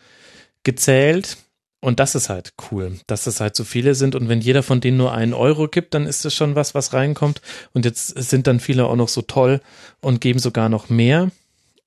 gezählt. 0.63 1.37
Und 1.81 2.01
das 2.01 2.13
ist 2.13 2.27
halt 2.27 2.53
cool, 2.71 2.99
dass 3.07 3.25
es 3.25 3.39
halt 3.39 3.55
so 3.55 3.63
viele 3.63 3.95
sind. 3.95 4.13
Und 4.13 4.27
wenn 4.27 4.41
jeder 4.41 4.63
von 4.63 4.81
denen 4.81 4.97
nur 4.97 5.13
einen 5.13 5.33
Euro 5.33 5.69
gibt, 5.69 5.93
dann 5.93 6.07
ist 6.07 6.25
das 6.25 6.33
schon 6.33 6.53
was, 6.55 6.75
was 6.75 6.91
reinkommt. 6.91 7.41
Und 7.73 7.85
jetzt 7.85 8.07
sind 8.07 8.47
dann 8.47 8.59
viele 8.59 8.85
auch 8.85 8.97
noch 8.97 9.07
so 9.07 9.21
toll 9.21 9.61
und 10.01 10.19
geben 10.19 10.39
sogar 10.39 10.67
noch 10.67 10.89
mehr. 10.89 11.31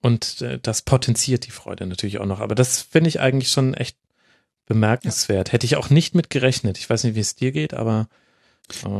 Und 0.01 0.41
äh, 0.41 0.59
das 0.63 0.81
potenziert 0.81 1.47
die 1.47 1.51
Freude 1.51 1.87
natürlich 1.87 2.19
auch 2.21 2.27
noch. 2.27 2.41
Aber 2.41 2.55
das 2.55 2.81
finde 2.81 3.09
ich 3.09 3.21
eigentlich 3.21 3.53
schon 3.53 3.75
echt 3.75 3.99
bemerkenswert. 4.73 5.53
Hätte 5.53 5.67
ich 5.67 5.77
auch 5.77 5.91
nicht 5.91 6.15
mit 6.15 6.31
gerechnet. 6.31 6.79
Ich 6.79 6.89
weiß 6.89 7.05
nicht, 7.05 7.15
wie 7.15 7.21
es 7.21 7.35
dir 7.35 7.53
geht, 7.53 7.75
aber 7.75 8.09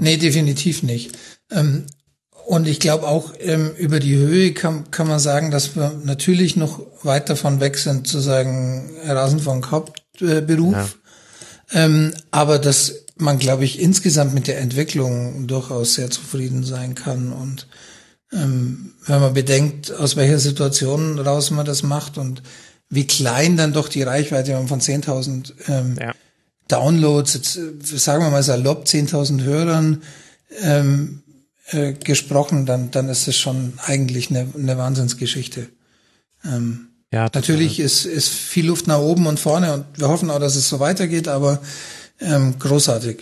Nee, 0.01 0.17
definitiv 0.17 0.83
nicht. 0.83 1.17
Ähm, 1.51 1.87
und 2.47 2.67
ich 2.67 2.81
glaube 2.81 3.07
auch 3.07 3.33
ähm, 3.39 3.71
über 3.79 4.01
die 4.01 4.17
Höhe 4.17 4.53
kann, 4.53 4.91
kann 4.91 5.07
man 5.07 5.21
sagen, 5.21 5.51
dass 5.51 5.77
wir 5.77 6.01
natürlich 6.05 6.57
noch 6.57 6.81
weit 7.03 7.31
davon 7.31 7.61
weg 7.61 7.79
sind 7.79 8.07
zu 8.07 8.19
sagen, 8.19 8.91
Rasenfunk 9.05 9.71
Hauptberuf. 9.71 10.75
Ja. 10.75 10.89
Ähm, 11.73 12.13
aber 12.31 12.59
dass 12.59 13.07
man, 13.17 13.39
glaube 13.39 13.65
ich, 13.65 13.81
insgesamt 13.81 14.35
mit 14.35 14.49
der 14.49 14.59
Entwicklung 14.59 15.47
durchaus 15.47 15.95
sehr 15.95 16.11
zufrieden 16.11 16.65
sein 16.65 16.95
kann. 16.95 17.33
Und 17.33 17.69
ähm, 18.33 18.95
wenn 19.07 19.21
man 19.21 19.35
bedenkt, 19.35 19.93
aus 19.93 20.17
welcher 20.17 20.39
Situation 20.39 21.19
raus 21.19 21.51
man 21.53 21.65
das 21.65 21.83
macht 21.83 22.19
und 22.19 22.43
wie 22.93 23.07
klein 23.07 23.57
dann 23.57 23.73
doch 23.73 23.89
die 23.89 24.03
Reichweite 24.03 24.63
von 24.69 24.81
10.000 24.81 25.53
ähm, 25.69 25.97
Ja. 25.99 26.15
Downloads, 26.69 27.35
jetzt, 27.35 27.57
äh, 27.57 27.99
sagen 27.99 28.23
wir 28.23 28.31
mal 28.31 28.43
salopp, 28.43 28.85
10.000 28.85 29.43
Hörern 29.43 30.03
ähm, 30.63 31.23
äh, 31.71 31.95
gesprochen, 31.95 32.67
dann, 32.67 32.91
dann 32.91 33.09
ist 33.09 33.27
es 33.29 33.37
schon 33.39 33.73
eigentlich 33.85 34.29
eine, 34.31 34.47
eine 34.57 34.77
Wahnsinnsgeschichte. 34.77 35.69
Ähm, 36.45 36.89
Ja, 37.13 37.29
total. 37.31 37.41
natürlich 37.41 37.81
ist, 37.81 38.05
ist 38.05 38.29
viel 38.29 38.67
Luft 38.67 38.87
nach 38.87 38.99
oben 39.01 39.27
und 39.27 39.41
vorne 39.41 39.73
und 39.73 39.85
wir 39.97 40.09
hoffen 40.09 40.31
auch, 40.31 40.39
dass 40.39 40.55
es 40.57 40.69
so 40.69 40.79
weitergeht, 40.79 41.29
aber 41.29 41.61
ähm, 42.21 42.59
großartig. 42.59 43.19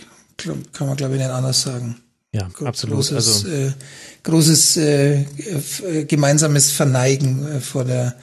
Kann 0.73 0.87
man, 0.87 0.97
glaube 0.97 1.13
ich, 1.15 1.21
nicht 1.21 1.29
anders 1.29 1.61
sagen. 1.61 2.01
Ja, 2.33 2.49
absolut. 2.65 2.95
Großes, 2.97 3.15
Also, 3.15 3.47
äh, 3.47 3.71
großes 4.23 4.77
äh, 4.77 5.21
äh, 5.21 6.05
gemeinsames 6.05 6.71
Verneigen 6.71 7.47
äh, 7.47 7.59
vor 7.61 7.85
der 7.85 8.15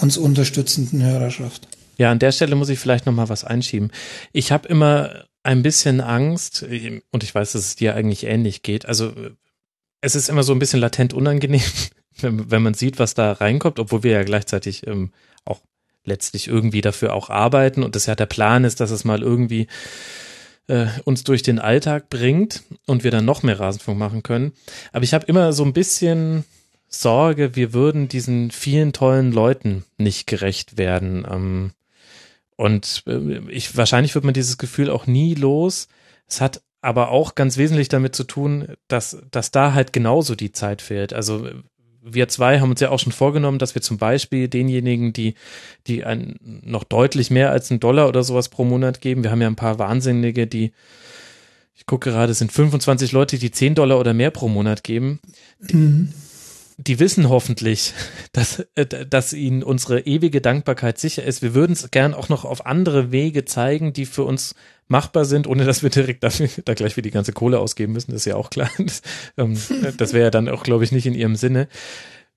uns 0.00 0.16
unterstützenden 0.16 1.02
Hörerschaft. 1.02 1.68
Ja, 1.98 2.10
an 2.10 2.18
der 2.18 2.32
Stelle 2.32 2.56
muss 2.56 2.68
ich 2.68 2.78
vielleicht 2.78 3.06
noch 3.06 3.12
mal 3.12 3.28
was 3.28 3.44
einschieben. 3.44 3.90
Ich 4.32 4.52
habe 4.52 4.68
immer 4.68 5.24
ein 5.42 5.62
bisschen 5.62 6.00
Angst 6.00 6.64
und 7.10 7.22
ich 7.22 7.34
weiß, 7.34 7.52
dass 7.52 7.62
es 7.62 7.76
dir 7.76 7.94
eigentlich 7.94 8.24
ähnlich 8.24 8.62
geht. 8.62 8.86
Also 8.86 9.12
es 10.00 10.14
ist 10.14 10.28
immer 10.28 10.42
so 10.42 10.52
ein 10.52 10.58
bisschen 10.58 10.80
latent 10.80 11.14
unangenehm, 11.14 11.62
wenn, 12.20 12.62
man 12.62 12.74
sieht, 12.74 12.98
was 12.98 13.14
da 13.14 13.32
reinkommt, 13.32 13.78
obwohl 13.78 14.02
wir 14.02 14.12
ja 14.12 14.24
gleichzeitig 14.24 14.86
ähm, 14.86 15.12
auch 15.44 15.60
letztlich 16.04 16.48
irgendwie 16.48 16.80
dafür 16.80 17.14
auch 17.14 17.30
arbeiten 17.30 17.82
und 17.82 17.94
das 17.94 18.06
ja 18.06 18.14
der 18.14 18.26
Plan 18.26 18.64
ist, 18.64 18.80
dass 18.80 18.90
es 18.90 19.04
mal 19.04 19.22
irgendwie 19.22 19.68
äh, 20.68 20.86
uns 21.04 21.24
durch 21.24 21.42
den 21.42 21.58
Alltag 21.58 22.10
bringt 22.10 22.64
und 22.86 23.04
wir 23.04 23.10
dann 23.10 23.24
noch 23.24 23.42
mehr 23.42 23.58
Rasenfunk 23.58 23.98
machen 23.98 24.22
können. 24.22 24.52
Aber 24.92 25.04
ich 25.04 25.14
habe 25.14 25.26
immer 25.26 25.52
so 25.52 25.64
ein 25.64 25.72
bisschen 25.72 26.44
Sorge, 26.88 27.56
wir 27.56 27.72
würden 27.72 28.08
diesen 28.08 28.50
vielen 28.50 28.92
tollen 28.92 29.32
Leuten 29.32 29.84
nicht 29.98 30.26
gerecht 30.26 30.78
werden. 30.78 31.26
Ähm, 31.30 31.72
und 32.56 33.02
äh, 33.06 33.38
ich, 33.50 33.76
wahrscheinlich 33.76 34.14
wird 34.14 34.24
man 34.24 34.34
dieses 34.34 34.58
Gefühl 34.58 34.90
auch 34.90 35.06
nie 35.06 35.34
los. 35.34 35.88
Es 36.26 36.40
hat 36.40 36.62
aber 36.80 37.10
auch 37.10 37.34
ganz 37.34 37.56
wesentlich 37.56 37.88
damit 37.88 38.14
zu 38.14 38.24
tun, 38.24 38.74
dass, 38.88 39.18
dass 39.30 39.50
da 39.50 39.74
halt 39.74 39.92
genauso 39.92 40.34
die 40.34 40.52
Zeit 40.52 40.82
fehlt. 40.82 41.12
Also 41.12 41.48
wir 42.00 42.28
zwei 42.28 42.60
haben 42.60 42.70
uns 42.70 42.80
ja 42.80 42.90
auch 42.90 43.00
schon 43.00 43.12
vorgenommen, 43.12 43.58
dass 43.58 43.74
wir 43.74 43.82
zum 43.82 43.98
Beispiel 43.98 44.46
denjenigen, 44.46 45.12
die, 45.12 45.34
die 45.88 46.04
ein, 46.04 46.36
noch 46.40 46.84
deutlich 46.84 47.30
mehr 47.30 47.50
als 47.50 47.70
einen 47.70 47.80
Dollar 47.80 48.08
oder 48.08 48.22
sowas 48.22 48.48
pro 48.48 48.64
Monat 48.64 49.00
geben, 49.00 49.24
wir 49.24 49.32
haben 49.32 49.42
ja 49.42 49.48
ein 49.48 49.56
paar 49.56 49.80
Wahnsinnige, 49.80 50.46
die, 50.46 50.72
ich 51.74 51.84
gucke 51.86 52.10
gerade, 52.10 52.30
es 52.30 52.38
sind 52.38 52.52
25 52.52 53.10
Leute, 53.10 53.38
die 53.38 53.50
10 53.50 53.74
Dollar 53.74 53.98
oder 53.98 54.14
mehr 54.14 54.30
pro 54.30 54.48
Monat 54.48 54.84
geben. 54.84 55.18
Die 56.78 56.98
wissen 56.98 57.28
hoffentlich, 57.28 57.94
dass, 58.32 58.60
äh, 58.74 58.86
dass 58.86 59.32
ihnen 59.32 59.62
unsere 59.62 60.00
ewige 60.00 60.40
Dankbarkeit 60.40 60.98
sicher 60.98 61.24
ist. 61.24 61.42
Wir 61.42 61.54
würden 61.54 61.72
es 61.72 61.90
gern 61.90 62.14
auch 62.14 62.28
noch 62.28 62.44
auf 62.44 62.66
andere 62.66 63.12
Wege 63.12 63.44
zeigen, 63.44 63.92
die 63.92 64.06
für 64.06 64.24
uns 64.24 64.54
machbar 64.88 65.24
sind, 65.24 65.46
ohne 65.46 65.64
dass 65.64 65.82
wir 65.82 65.90
direkt 65.90 66.22
dafür, 66.22 66.48
da 66.64 66.74
gleich 66.74 66.96
wieder 66.96 67.08
die 67.08 67.14
ganze 67.14 67.32
Kohle 67.32 67.58
ausgeben 67.58 67.92
müssen, 67.92 68.12
das 68.12 68.22
ist 68.22 68.26
ja 68.26 68.36
auch 68.36 68.50
klar. 68.50 68.70
Das, 68.78 69.02
ähm, 69.36 69.58
das 69.96 70.12
wäre 70.12 70.24
ja 70.24 70.30
dann 70.30 70.48
auch, 70.48 70.62
glaube 70.62 70.84
ich, 70.84 70.92
nicht 70.92 71.06
in 71.06 71.14
ihrem 71.14 71.36
Sinne. 71.36 71.68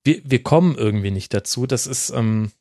Wir, 0.04 0.22
wir 0.24 0.42
kommen 0.42 0.76
irgendwie 0.76 1.12
nicht 1.12 1.34
dazu. 1.34 1.68
Das 1.68 1.86
ist, 1.86 2.10
ähm, 2.12 2.52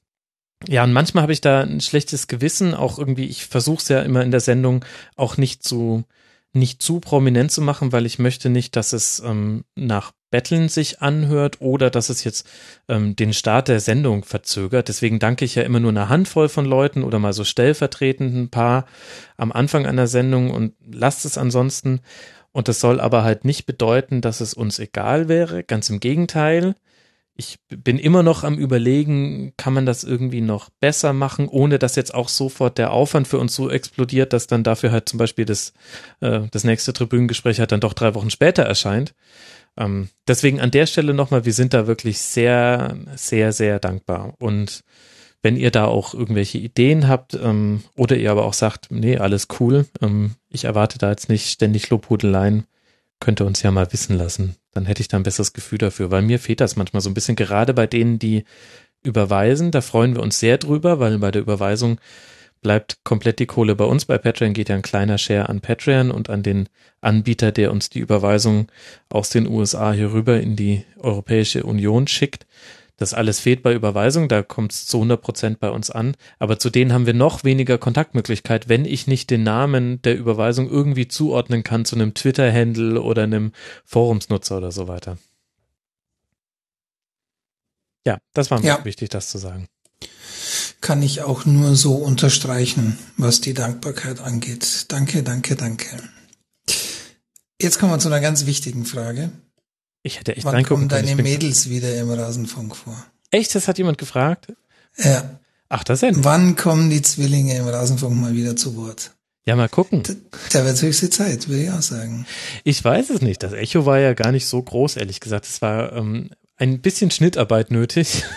ja, 0.67 0.85
und 0.85 0.93
manchmal 0.93 1.23
habe 1.23 1.33
ich 1.33 1.41
da 1.41 1.61
ein 1.61 1.81
schlechtes 1.81 2.27
Gewissen, 2.27 2.75
auch 2.75 2.99
irgendwie, 2.99 3.27
ich 3.27 3.47
versuche 3.47 3.79
es 3.79 3.89
ja 3.89 4.03
immer 4.03 4.23
in 4.23 4.33
der 4.33 4.41
Sendung 4.41 4.85
auch 5.17 5.37
nicht 5.37 5.63
zu, 5.63 6.05
nicht 6.53 6.83
zu 6.83 6.99
prominent 7.01 7.53
zu 7.53 7.63
machen, 7.63 7.93
weil 7.93 8.07
ich 8.07 8.19
möchte 8.19 8.51
nicht, 8.51 8.75
dass 8.75 8.93
es 8.93 9.21
ähm, 9.21 9.65
nach 9.77 10.13
Betteln 10.31 10.69
sich 10.69 11.01
anhört 11.01 11.61
oder 11.61 11.91
dass 11.91 12.11
es 12.11 12.25
jetzt 12.25 12.49
ähm, 12.89 13.17
den 13.17 13.33
Start 13.33 13.69
der 13.69 13.81
Sendung 13.81 14.25
verzögert. 14.25 14.89
Deswegen 14.89 15.19
danke 15.19 15.45
ich 15.45 15.55
ja 15.55 15.63
immer 15.63 15.81
nur 15.81 15.91
einer 15.91 16.09
Handvoll 16.09 16.49
von 16.49 16.65
Leuten 16.65 17.03
oder 17.03 17.19
mal 17.19 17.33
so 17.33 17.45
stellvertretend 17.45 18.35
ein 18.35 18.51
paar 18.51 18.87
am 19.37 19.53
Anfang 19.53 19.87
einer 19.87 20.07
Sendung 20.07 20.51
und 20.51 20.75
lasst 20.91 21.25
es 21.25 21.39
ansonsten. 21.39 22.01
Und 22.53 22.69
das 22.69 22.81
soll 22.81 23.01
aber 23.01 23.25
halt 23.25 23.45
nicht 23.45 23.67
bedeuten, 23.67 24.21
dass 24.21 24.41
es 24.41 24.55
uns 24.55 24.79
egal 24.79 25.29
wäre. 25.29 25.63
Ganz 25.65 25.91
im 25.91 26.01
Gegenteil. 26.01 26.75
Ich 27.41 27.61
bin 27.69 28.01
immer 28.01 28.25
noch 28.25 28.43
am 28.43 28.59
Überlegen, 28.59 29.53
kann 29.57 29.73
man 29.73 29.87
das 29.87 30.03
irgendwie 30.03 30.41
noch 30.41 30.71
besser 30.81 31.13
machen, 31.13 31.47
ohne 31.47 31.79
dass 31.79 31.95
jetzt 31.95 32.13
auch 32.13 32.29
sofort 32.29 32.79
der 32.79 32.91
Aufwand 32.91 33.29
für 33.29 33.39
uns 33.39 33.55
so 33.55 33.71
explodiert, 33.71 34.33
dass 34.33 34.49
dann 34.49 34.65
dafür 34.65 34.91
halt 34.91 35.09
zum 35.09 35.21
Beispiel 35.21 35.45
das, 35.45 35.73
äh, 36.21 36.41
das 36.51 36.65
nächste 36.65 36.93
Tribünengespräch 36.93 37.61
halt 37.61 37.71
dann 37.71 37.79
doch 37.79 37.93
drei 37.93 38.17
Wochen 38.17 38.31
später 38.31 38.65
erscheint. 38.65 39.15
Ähm, 39.79 40.09
deswegen 40.27 40.61
an 40.61 40.71
der 40.71 40.87
Stelle 40.87 41.15
nochmal, 41.15 41.45
wir 41.45 41.53
sind 41.53 41.73
da 41.73 41.87
wirklich 41.87 42.19
sehr, 42.19 42.97
sehr, 43.15 43.53
sehr 43.53 43.79
dankbar. 43.79 44.35
Und 44.39 44.83
wenn 45.41 45.57
ihr 45.57 45.71
da 45.71 45.85
auch 45.85 46.15
irgendwelche 46.15 46.59
Ideen 46.59 47.07
habt 47.07 47.35
ähm, 47.35 47.85
oder 47.97 48.17
ihr 48.17 48.31
aber 48.31 48.45
auch 48.45 48.55
sagt, 48.55 48.91
nee, 48.91 49.19
alles 49.19 49.47
cool, 49.61 49.87
ähm, 50.03 50.35
ich 50.49 50.65
erwarte 50.65 50.99
da 50.99 51.11
jetzt 51.11 51.29
nicht 51.29 51.49
ständig 51.49 51.91
Lobhudeleien, 51.91 52.65
könnt 53.21 53.41
ihr 53.41 53.47
uns 53.47 53.63
ja 53.63 53.71
mal 53.71 53.93
wissen 53.93 54.17
lassen. 54.19 54.57
Dann 54.73 54.87
hätte 54.87 55.01
ich 55.01 55.09
da 55.09 55.17
ein 55.17 55.23
besseres 55.23 55.53
Gefühl 55.53 55.79
dafür, 55.79 56.11
weil 56.11 56.23
mir 56.23 56.41
fehlt 56.41 56.61
das 56.61 56.77
manchmal 56.77 57.01
so 57.01 57.11
ein 57.11 57.15
bisschen, 57.15 57.37
gerade 57.37 57.73
bei 57.73 57.87
denen, 57.87 58.19
die 58.19 58.45
überweisen, 59.05 59.71
da 59.71 59.81
freuen 59.81 60.15
wir 60.15 60.23
uns 60.23 60.41
sehr 60.41 60.59
drüber, 60.59 60.99
weil 60.99 61.19
bei 61.19 61.31
der 61.31 61.43
Überweisung 61.43 62.01
bleibt 62.61 63.05
komplett 63.05 63.39
die 63.39 63.47
Kohle 63.47 63.75
bei 63.75 63.85
uns. 63.85 64.05
Bei 64.05 64.19
Patreon 64.19 64.53
geht 64.53 64.69
ja 64.69 64.77
ein 64.77 64.83
kleiner 64.83 65.19
Share 65.19 65.49
an 65.49 65.61
Patreon 65.61 66.11
und 66.11 66.31
an 66.31 66.43
den 66.43 66.69
Anbieter, 67.01 67.53
der 67.53 67.71
uns 67.73 67.91
die 67.91 68.01
Überweisung 68.01 68.71
aus 69.09 69.31
den 69.31 69.47
USA 69.47 69.93
hier 69.93 70.13
rüber 70.13 70.41
in 70.41 70.57
die 70.57 70.85
Europäische 70.99 71.65
Union 71.65 72.07
schickt. 72.07 72.47
Das 72.97 73.15
alles 73.15 73.39
fehlt 73.39 73.63
bei 73.63 73.75
Überweisung, 73.75 74.29
da 74.29 74.43
kommt 74.43 74.73
es 74.73 74.87
zu 74.87 74.97
100 74.99 75.23
Prozent 75.23 75.61
bei 75.61 75.71
uns 75.71 75.89
an. 75.89 76.17
Aber 76.41 76.59
zu 76.59 76.69
denen 76.69 76.93
haben 76.93 77.07
wir 77.07 77.15
noch 77.15 77.45
weniger 77.45 77.79
Kontaktmöglichkeit, 77.79 78.69
wenn 78.69 78.85
ich 78.85 79.07
nicht 79.07 79.31
den 79.31 79.45
Namen 79.45 80.03
der 80.03 80.19
Überweisung 80.19 80.69
irgendwie 80.69 81.07
zuordnen 81.07 81.63
kann 81.63 81.85
zu 81.85 81.95
einem 81.95 82.15
Twitter-Handle 82.15 83.01
oder 83.01 83.23
einem 83.23 83.53
Forumsnutzer 83.85 84.59
oder 84.59 84.73
so 84.73 84.89
weiter. 84.89 85.17
Ja, 88.05 88.19
das 88.33 88.51
war 88.51 88.59
mir 88.59 88.67
Ja. 88.67 88.85
wichtig, 88.85 89.11
das 89.11 89.31
zu 89.31 89.39
sagen. 89.39 89.69
Kann 90.81 91.03
ich 91.03 91.23
auch 91.23 91.45
nur 91.45 91.75
so 91.75 91.95
unterstreichen, 91.95 92.99
was 93.17 93.41
die 93.41 93.55
Dankbarkeit 93.55 94.21
angeht. 94.21 94.87
Danke, 94.89 95.23
danke, 95.23 95.57
danke. 95.57 95.87
Jetzt 97.61 97.79
kommen 97.81 97.93
wir 97.93 97.99
zu 97.99 98.09
einer 98.09 98.21
ganz 98.21 98.47
wichtigen 98.47 98.85
Frage. 98.85 99.31
Ich 100.03 100.21
hätte 100.21 100.37
echt 100.37 100.45
Wann 100.45 100.65
kommen 100.65 100.89
deine 100.89 101.17
Mädels 101.17 101.69
wieder 101.69 101.95
im 101.97 102.11
Rasenfunk 102.11 102.77
vor? 102.77 102.97
Echt, 103.31 103.55
das 103.55 103.67
hat 103.67 103.79
jemand 103.79 103.99
gefragt? 103.99 104.53
Ja. 104.97 105.41
Ach, 105.69 105.85
das 105.85 106.01
denn? 106.01 106.25
Wann 106.25 106.57
kommen 106.57 106.89
die 106.89 107.03
Zwillinge 107.03 107.57
im 107.57 107.67
Rasenfunk 107.67 108.17
mal 108.17 108.35
wieder 108.35 108.57
zu 108.57 108.77
Wort? 108.77 109.13
Ja, 109.45 109.57
mal 109.57 109.69
gucken. 109.69 110.03
Da 110.53 110.65
wird 110.65 110.81
höchste 110.81 111.11
Zeit, 111.11 111.49
würde 111.49 111.65
ich 111.65 111.71
auch 111.71 111.83
sagen. 111.83 112.27
Ich 112.65 112.85
weiß 112.85 113.11
es 113.11 113.23
nicht. 113.23 113.43
Das 113.43 113.53
Echo 113.53 113.87
war 113.87 113.99
ja 113.99 114.13
gar 114.13 114.31
nicht 114.31 114.47
so 114.47 114.63
groß, 114.63 114.97
ehrlich 114.97 115.21
gesagt. 115.21 115.47
Es 115.47 115.63
war 115.63 115.93
ähm, 115.95 116.31
ein 116.57 116.81
bisschen 116.81 117.11
Schnittarbeit 117.11 117.71
nötig. 117.71 118.25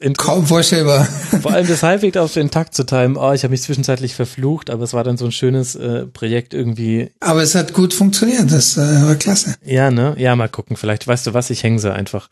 Intro. 0.00 0.24
Kaum 0.24 0.46
vorstellbar. 0.46 1.04
Vor 1.42 1.52
allem 1.52 1.66
das 1.66 1.82
halbwegs 1.82 2.16
auf 2.16 2.32
den 2.32 2.50
Takt 2.50 2.74
zu 2.74 2.84
timen. 2.84 3.16
Oh, 3.16 3.32
ich 3.32 3.42
habe 3.44 3.52
mich 3.52 3.62
zwischenzeitlich 3.62 4.14
verflucht, 4.14 4.70
aber 4.70 4.84
es 4.84 4.92
war 4.92 5.04
dann 5.04 5.16
so 5.16 5.24
ein 5.26 5.32
schönes 5.32 5.74
äh, 5.74 6.06
Projekt 6.06 6.54
irgendwie. 6.54 7.10
Aber 7.20 7.42
es 7.42 7.54
hat 7.54 7.72
gut 7.72 7.94
funktioniert, 7.94 8.50
das 8.50 8.76
äh, 8.76 8.80
war 8.80 9.14
klasse. 9.14 9.54
Ja, 9.64 9.90
ne? 9.90 10.14
Ja, 10.18 10.34
mal 10.36 10.48
gucken. 10.48 10.76
Vielleicht 10.76 11.06
weißt 11.06 11.26
du 11.26 11.34
was, 11.34 11.50
ich 11.50 11.62
hänge 11.62 11.78
sie 11.78 11.92
einfach 11.92 12.28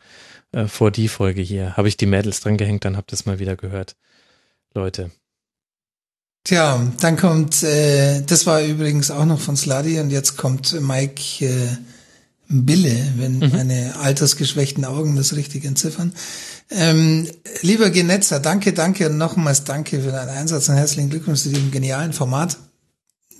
äh, 0.52 0.66
vor 0.66 0.90
die 0.90 1.08
Folge 1.08 1.42
hier. 1.42 1.76
Habe 1.76 1.88
ich 1.88 1.96
die 1.96 2.06
Mädels 2.06 2.40
dran 2.40 2.56
gehängt, 2.56 2.84
dann 2.84 2.96
habt 2.96 3.12
ihr 3.12 3.14
es 3.14 3.26
mal 3.26 3.38
wieder 3.38 3.56
gehört. 3.56 3.96
Leute. 4.74 5.10
Tja, 6.44 6.92
dann 7.00 7.16
kommt, 7.16 7.62
äh, 7.62 8.20
das 8.22 8.46
war 8.46 8.60
übrigens 8.60 9.10
auch 9.10 9.24
noch 9.24 9.40
von 9.40 9.56
Sladi 9.56 9.98
und 10.00 10.10
jetzt 10.10 10.36
kommt 10.36 10.78
Mike 10.78 11.46
äh, 11.46 11.68
Bille, 12.48 12.94
wenn 13.16 13.38
meine 13.38 13.96
altersgeschwächten 14.00 14.84
Augen 14.84 15.16
das 15.16 15.34
richtig 15.36 15.64
entziffern. 15.64 16.12
Ähm, 16.70 17.28
lieber 17.62 17.90
Genetzer, 17.90 18.40
danke, 18.40 18.72
danke 18.72 19.08
und 19.10 19.18
nochmals 19.18 19.64
danke 19.64 20.00
für 20.00 20.10
deinen 20.10 20.30
Einsatz 20.30 20.68
und 20.68 20.76
herzlichen 20.76 21.10
Glückwunsch 21.10 21.42
zu 21.42 21.50
diesem 21.50 21.70
genialen 21.70 22.12
Format. 22.12 22.56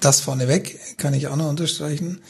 Das 0.01 0.21
vorneweg 0.21 0.79
kann 0.99 1.15
ich 1.15 1.29
auch 1.29 1.37
noch 1.37 1.49
unterstreichen. 1.49 2.21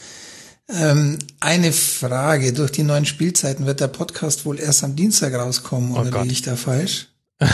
Ähm, 0.69 1.19
eine 1.39 1.71
Frage. 1.73 2.53
Durch 2.53 2.71
die 2.71 2.83
neuen 2.83 3.05
Spielzeiten 3.05 3.65
wird 3.65 3.81
der 3.81 3.87
Podcast 3.87 4.45
wohl 4.45 4.59
erst 4.59 4.83
am 4.83 4.95
Dienstag 4.95 5.33
rauskommen, 5.33 5.91
Oh 5.93 5.99
oder 5.99 6.11
Gott. 6.11 6.21
liege 6.23 6.33
ich 6.33 6.41
da 6.41 6.55
falsch? 6.55 7.09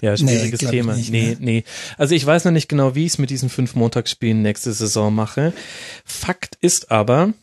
Ja, 0.00 0.16
schwieriges 0.16 0.62
ich 0.62 0.68
Thema. 0.68 0.94
nicht, 0.96 1.10
nee, 1.10 1.30
ne? 1.30 1.36
nee. 1.38 1.64
Also 1.98 2.14
ich 2.14 2.24
weiß 2.24 2.44
noch 2.44 2.52
nicht 2.52 2.68
genau, 2.68 2.94
wie 2.94 3.04
ich 3.04 3.12
es 3.12 3.18
mit 3.18 3.28
diesen 3.30 3.50
fünf 3.50 3.74
Montagsspielen 3.74 4.40
nächste 4.42 4.72
Saison 4.72 5.14
mache. 5.14 5.52
Fakt 6.04 6.56
ist 6.60 6.90
aber, 6.90 7.34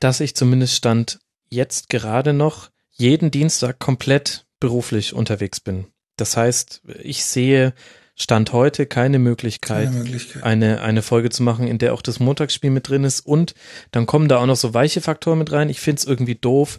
dass 0.00 0.20
ich 0.20 0.36
zumindest 0.36 0.74
stand 0.74 1.18
jetzt 1.48 1.88
gerade 1.88 2.32
noch 2.34 2.70
jeden 3.00 3.30
Dienstag 3.30 3.78
komplett 3.78 4.46
beruflich 4.60 5.14
unterwegs 5.14 5.58
bin. 5.60 5.86
Das 6.16 6.36
heißt, 6.36 6.82
ich 7.02 7.24
sehe 7.24 7.72
Stand 8.14 8.52
heute 8.52 8.84
keine 8.84 9.18
Möglichkeit, 9.18 9.86
Keine 9.86 10.00
Möglichkeit. 10.00 10.42
eine, 10.42 10.82
eine 10.82 11.00
Folge 11.00 11.30
zu 11.30 11.42
machen, 11.42 11.66
in 11.66 11.78
der 11.78 11.94
auch 11.94 12.02
das 12.02 12.20
Montagsspiel 12.20 12.70
mit 12.70 12.88
drin 12.88 13.04
ist. 13.04 13.20
Und 13.20 13.54
dann 13.92 14.04
kommen 14.04 14.28
da 14.28 14.36
auch 14.38 14.46
noch 14.46 14.56
so 14.56 14.74
weiche 14.74 15.00
Faktoren 15.00 15.38
mit 15.38 15.50
rein. 15.50 15.70
Ich 15.70 15.80
finde 15.80 16.00
es 16.00 16.04
irgendwie 16.04 16.34
doof, 16.34 16.78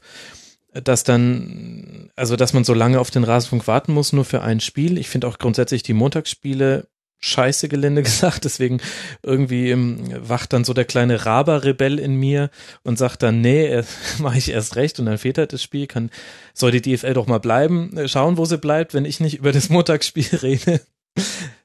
dass 0.72 1.04
dann, 1.04 2.12
also 2.16 2.36
dass 2.36 2.54
man 2.54 2.64
so 2.64 2.76
lange 2.76 3.00
auf 3.00 3.10
den 3.10 3.24
Rasenfunk 3.24 3.66
warten 3.66 3.92
muss, 3.92 4.14
nur 4.14 4.24
für 4.24 4.44
ein 4.44 4.60
Spiel. 4.60 5.00
Ich 5.00 5.10
finde 5.10 5.28
auch 5.28 5.40
grundsätzlich 5.40 5.82
die 5.82 5.94
Montagsspiele 5.94 6.88
scheiße 7.22 7.70
Gelände 7.70 8.04
gesagt, 8.04 8.46
deswegen 8.46 8.82
irgendwie 9.24 9.70
ähm, 9.70 10.00
wacht 10.28 10.54
dann 10.54 10.64
so 10.64 10.74
der 10.74 10.86
kleine 10.86 11.26
Raber-Rebell 11.26 12.00
in 12.00 12.16
mir 12.16 12.50
und 12.84 12.98
sagt 12.98 13.24
dann, 13.24 13.42
nee, 13.42 13.82
mache 14.20 14.38
ich 14.38 14.52
erst 14.52 14.76
recht 14.76 15.00
und 15.00 15.06
dann 15.06 15.18
fehlt 15.18 15.38
halt 15.38 15.54
das 15.54 15.64
Spiel, 15.64 15.88
kann, 15.88 16.10
soll 16.54 16.72
die 16.72 16.82
DFL 16.82 17.14
doch 17.14 17.28
mal 17.28 17.40
bleiben, 17.40 17.96
äh, 17.98 18.08
schauen, 18.08 18.38
wo 18.38 18.46
sie 18.46 18.58
bleibt, 18.58 18.94
wenn 18.94 19.06
ich 19.06 19.20
nicht 19.20 19.38
über 19.40 19.52
das 19.52 19.70
Montagsspiel 19.70 20.36
rede. 20.42 20.82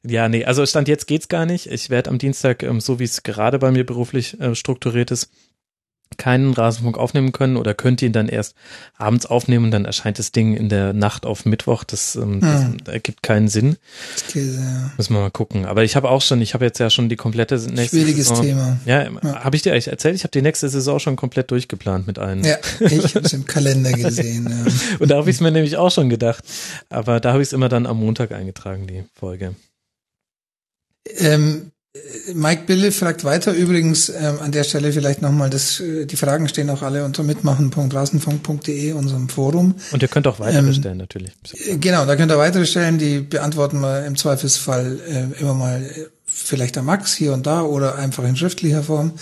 ja, 0.03 0.29
nee, 0.29 0.45
also 0.45 0.67
Stand 0.67 0.89
jetzt 0.89 1.07
geht's 1.07 1.29
gar 1.29 1.47
nicht. 1.47 1.71
Ich 1.71 1.89
werde 1.89 2.11
am 2.11 2.19
Dienstag, 2.19 2.63
ähm, 2.63 2.81
so 2.81 2.99
wie 2.99 3.05
es 3.05 3.23
gerade 3.23 3.59
bei 3.59 3.71
mir 3.71 3.87
beruflich 3.87 4.39
äh, 4.41 4.55
strukturiert 4.55 5.11
ist, 5.11 5.31
keinen 6.17 6.53
Rasenfunk 6.53 6.99
aufnehmen 6.99 7.33
können 7.33 7.57
oder 7.57 7.75
könnt 7.75 8.03
ihn 8.03 8.13
dann 8.13 8.29
erst 8.29 8.55
abends 8.97 9.27
aufnehmen 9.27 9.67
und 9.67 9.71
dann 9.71 9.85
erscheint 9.85 10.19
das 10.19 10.33
Ding 10.33 10.55
in 10.55 10.69
der 10.69 10.93
Nacht 10.93 11.27
auf 11.27 11.45
Mittwoch. 11.45 11.85
Das, 11.85 12.17
ähm, 12.17 12.41
Hm. 12.43 12.77
das 12.85 12.95
ergibt 12.95 13.23
keinen 13.23 13.49
Sinn. 13.49 13.77
Käse, 14.29 14.61
ja. 14.61 14.91
Müssen 14.97 15.15
wir 15.15 15.21
mal 15.21 15.31
gucken. 15.31 15.65
Aber 15.67 15.85
ich 15.85 15.97
habe 15.97 16.09
auch 16.11 16.23
schon, 16.23 16.41
ich 16.41 16.55
habe 16.55 16.65
jetzt 16.65 16.79
ja 16.79 16.91
schon 16.91 17.09
die 17.09 17.17
komplette 17.17 17.55
nächste 17.57 17.97
Schwieriges 17.97 18.29
Saison. 18.29 18.45
Thema. 18.45 18.79
Ja, 18.87 19.05
Ja. 19.05 19.45
habe 19.45 19.57
ich 19.57 19.63
dir 19.63 19.73
eigentlich 19.73 19.89
erzählt? 19.89 20.15
Ich 20.17 20.23
habe 20.25 20.31
die 20.33 20.43
nächste 20.43 20.69
Saison 20.69 20.99
schon 20.99 21.17
komplett 21.17 21.51
durchgeplant 21.51 22.07
mit 22.07 22.19
allen. 22.19 22.45
Ja, 22.45 22.57
ich 22.81 23.15
habe 23.15 23.25
es 23.27 23.33
im 23.33 23.45
Kalender 23.47 23.93
gesehen. 23.93 24.47
Ja. 24.49 24.73
Und 25.01 25.11
da 25.11 25.17
habe 25.17 25.31
ich 25.31 25.37
es 25.37 25.41
mir 25.41 25.51
nämlich 25.51 25.77
auch 25.77 25.91
schon 25.91 26.09
gedacht. 26.09 26.45
Aber 26.89 27.21
da 27.21 27.33
habe 27.33 27.43
ich 27.43 27.49
es 27.49 27.53
immer 27.53 27.69
dann 27.69 27.87
am 27.87 27.99
Montag 27.99 28.33
eingetragen, 28.33 28.87
die 28.87 29.05
Folge. 29.15 29.55
Ähm, 31.19 31.71
äh, 31.71 31.76
Mike 32.35 32.63
Bille 32.67 32.93
fragt 32.93 33.25
weiter 33.25 33.53
übrigens 33.53 34.09
ähm, 34.09 34.39
an 34.41 34.53
der 34.53 34.65
Stelle 34.65 34.93
vielleicht 34.93 35.23
nochmal, 35.23 35.51
das, 35.51 35.81
äh, 35.81 36.07
die 36.07 36.17
Fragen 36.17 36.49
stehen 36.49 36.71
auch 36.71 36.83
alle 36.83 37.05
unter 37.05 37.23
mitmachen.rasenfunk.de, 37.23 38.93
unserem 38.93 39.29
Forum. 39.29 39.75
Und 39.93 40.03
ihr 40.03 40.09
könnt 40.09 40.27
auch 40.27 40.41
weitere 40.41 40.67
Ähm, 40.67 40.73
stellen, 40.73 40.99
natürlich. 40.99 41.33
Äh, 41.67 41.77
Genau, 41.79 42.05
da 42.05 42.17
könnt 42.17 42.33
ihr 42.33 42.39
weitere 42.39 42.67
stellen, 42.67 42.99
die 42.99 43.21
beantworten 43.21 43.81
wir 43.81 44.05
im 44.07 44.17
Zweifelsfall 44.17 44.99
äh, 45.09 45.41
immer 45.41 45.55
mal 45.55 45.83
äh, 45.83 46.07
vielleicht 46.27 46.77
der 46.77 46.83
Max 46.83 47.15
hier 47.15 47.33
und 47.33 47.47
da 47.47 47.63
oder 47.63 47.97
einfach 47.97 48.25
in 48.25 48.37
schriftlicher 48.37 48.83
Form. 48.83 49.13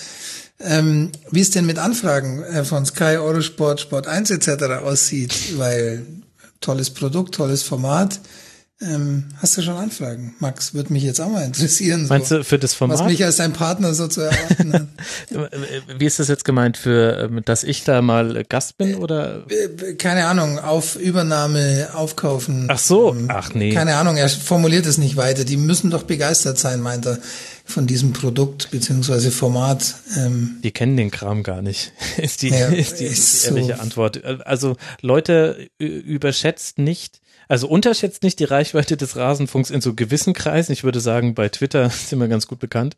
Ähm, 0.60 1.10
wie 1.30 1.40
es 1.40 1.50
denn 1.50 1.66
mit 1.66 1.78
Anfragen 1.78 2.42
äh, 2.42 2.64
von 2.64 2.86
Sky, 2.86 3.16
Eurosport, 3.18 3.80
Sport 3.80 4.06
1 4.06 4.30
etc. 4.30 4.64
aussieht, 4.84 5.58
weil 5.58 6.06
tolles 6.60 6.90
Produkt, 6.90 7.34
tolles 7.34 7.62
Format. 7.62 8.20
Ähm, 8.80 9.26
hast 9.40 9.56
du 9.56 9.62
schon 9.62 9.76
Anfragen? 9.76 10.34
Max, 10.40 10.74
würde 10.74 10.92
mich 10.92 11.04
jetzt 11.04 11.20
auch 11.20 11.28
mal 11.30 11.44
interessieren. 11.44 12.06
Meinst 12.08 12.28
so, 12.30 12.38
du 12.38 12.44
für 12.44 12.58
das 12.58 12.72
was 12.72 12.78
Format? 12.78 13.06
mich 13.06 13.24
als 13.24 13.36
dein 13.36 13.52
Partner 13.52 13.94
so 13.94 14.08
zu 14.08 14.22
erwarten 14.22 14.72
hat. 14.72 14.88
Wie 16.00 16.04
ist 16.04 16.18
das 16.18 16.26
jetzt 16.26 16.44
gemeint 16.44 16.76
für, 16.76 17.18
ähm, 17.30 17.40
dass 17.44 17.62
ich 17.62 17.84
da 17.84 18.02
mal 18.02 18.42
Gast 18.48 18.76
bin 18.76 18.96
oder? 18.96 19.46
Äh, 19.48 19.94
Keine 19.94 20.26
Ahnung, 20.26 20.58
auf 20.58 20.96
Übernahme, 20.96 21.90
aufkaufen. 21.94 22.66
Ach 22.68 22.78
so, 22.78 23.14
Ähm, 23.14 23.26
ach 23.28 23.54
nee. 23.54 23.72
Keine 23.72 23.94
Ahnung, 23.94 24.16
er 24.16 24.28
formuliert 24.28 24.86
es 24.86 24.98
nicht 24.98 25.16
weiter. 25.16 25.44
Die 25.44 25.56
müssen 25.56 25.90
doch 25.90 26.02
begeistert 26.02 26.58
sein, 26.58 26.80
meint 26.80 27.06
er, 27.06 27.18
von 27.64 27.86
diesem 27.86 28.12
Produkt 28.12 28.72
beziehungsweise 28.72 29.30
Format. 29.30 29.94
Ähm, 30.18 30.56
Die 30.64 30.72
kennen 30.72 30.96
den 30.96 31.12
Kram 31.12 31.44
gar 31.44 31.62
nicht, 31.62 31.92
ist 32.18 32.42
die, 32.42 32.48
Ja, 32.50 32.66
ist 32.68 32.98
die, 32.98 33.04
ist 33.04 33.44
die 33.44 33.48
ehrliche 33.48 33.76
so. 33.76 33.80
Antwort. 33.82 34.24
Also 34.24 34.76
Leute 35.00 35.70
überschätzt 35.78 36.78
nicht, 36.78 37.20
also 37.48 37.68
unterschätzt 37.68 38.22
nicht 38.22 38.38
die 38.40 38.44
Reichweite 38.44 38.96
des 38.96 39.16
Rasenfunks 39.16 39.70
in 39.70 39.80
so 39.80 39.94
gewissen 39.94 40.32
Kreisen. 40.34 40.72
Ich 40.72 40.84
würde 40.84 41.00
sagen, 41.00 41.34
bei 41.34 41.48
Twitter 41.48 41.90
sind 41.90 42.18
wir 42.20 42.28
ganz 42.28 42.46
gut 42.46 42.58
bekannt. 42.58 42.96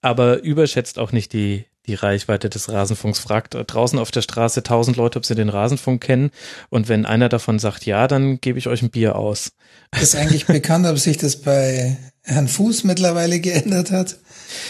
Aber 0.00 0.42
überschätzt 0.42 0.98
auch 0.98 1.12
nicht 1.12 1.32
die, 1.32 1.64
die 1.86 1.94
Reichweite 1.94 2.50
des 2.50 2.70
Rasenfunks. 2.70 3.18
Fragt 3.18 3.56
draußen 3.58 3.98
auf 3.98 4.10
der 4.10 4.20
Straße 4.22 4.62
tausend 4.62 4.96
Leute, 4.98 5.18
ob 5.18 5.24
sie 5.24 5.34
den 5.34 5.48
Rasenfunk 5.48 6.02
kennen. 6.02 6.30
Und 6.68 6.88
wenn 6.88 7.06
einer 7.06 7.28
davon 7.30 7.58
sagt 7.58 7.86
ja, 7.86 8.06
dann 8.06 8.40
gebe 8.40 8.58
ich 8.58 8.66
euch 8.68 8.82
ein 8.82 8.90
Bier 8.90 9.16
aus. 9.16 9.52
ist 10.00 10.14
eigentlich 10.14 10.46
bekannt, 10.46 10.86
ob 10.86 10.98
sich 10.98 11.16
das 11.16 11.36
bei 11.36 11.96
Herrn 12.22 12.48
Fuß 12.48 12.84
mittlerweile 12.84 13.40
geändert 13.40 13.90
hat. 13.90 14.18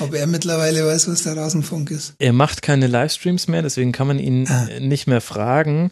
Ob 0.00 0.14
er 0.14 0.26
mittlerweile 0.26 0.86
weiß, 0.86 1.08
was 1.08 1.24
der 1.24 1.36
Rasenfunk 1.36 1.90
ist. 1.90 2.14
Er 2.18 2.32
macht 2.32 2.62
keine 2.62 2.86
Livestreams 2.86 3.48
mehr, 3.48 3.62
deswegen 3.62 3.92
kann 3.92 4.06
man 4.06 4.18
ihn 4.18 4.47
Ah. 4.48 4.68
nicht 4.81 5.06
mehr 5.06 5.20
fragen. 5.20 5.90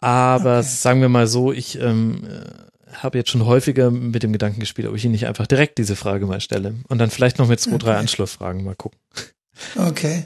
Aber 0.00 0.62
sagen 0.62 1.00
wir 1.00 1.08
mal 1.08 1.26
so, 1.26 1.52
ich 1.52 1.78
ähm, 1.78 2.22
äh, 2.24 2.94
habe 2.94 3.18
jetzt 3.18 3.30
schon 3.30 3.44
häufiger 3.44 3.90
mit 3.90 4.22
dem 4.22 4.32
Gedanken 4.32 4.60
gespielt, 4.60 4.88
ob 4.88 4.96
ich 4.96 5.04
ihn 5.04 5.12
nicht 5.12 5.26
einfach 5.26 5.46
direkt 5.46 5.78
diese 5.78 5.96
Frage 5.96 6.26
mal 6.26 6.40
stelle. 6.40 6.74
Und 6.88 6.98
dann 6.98 7.10
vielleicht 7.10 7.38
noch 7.38 7.48
mit 7.48 7.60
zwei, 7.60 7.76
drei 7.78 7.96
Anschlussfragen 7.96 8.64
mal 8.64 8.74
gucken. 8.74 8.98
Okay. 9.76 10.24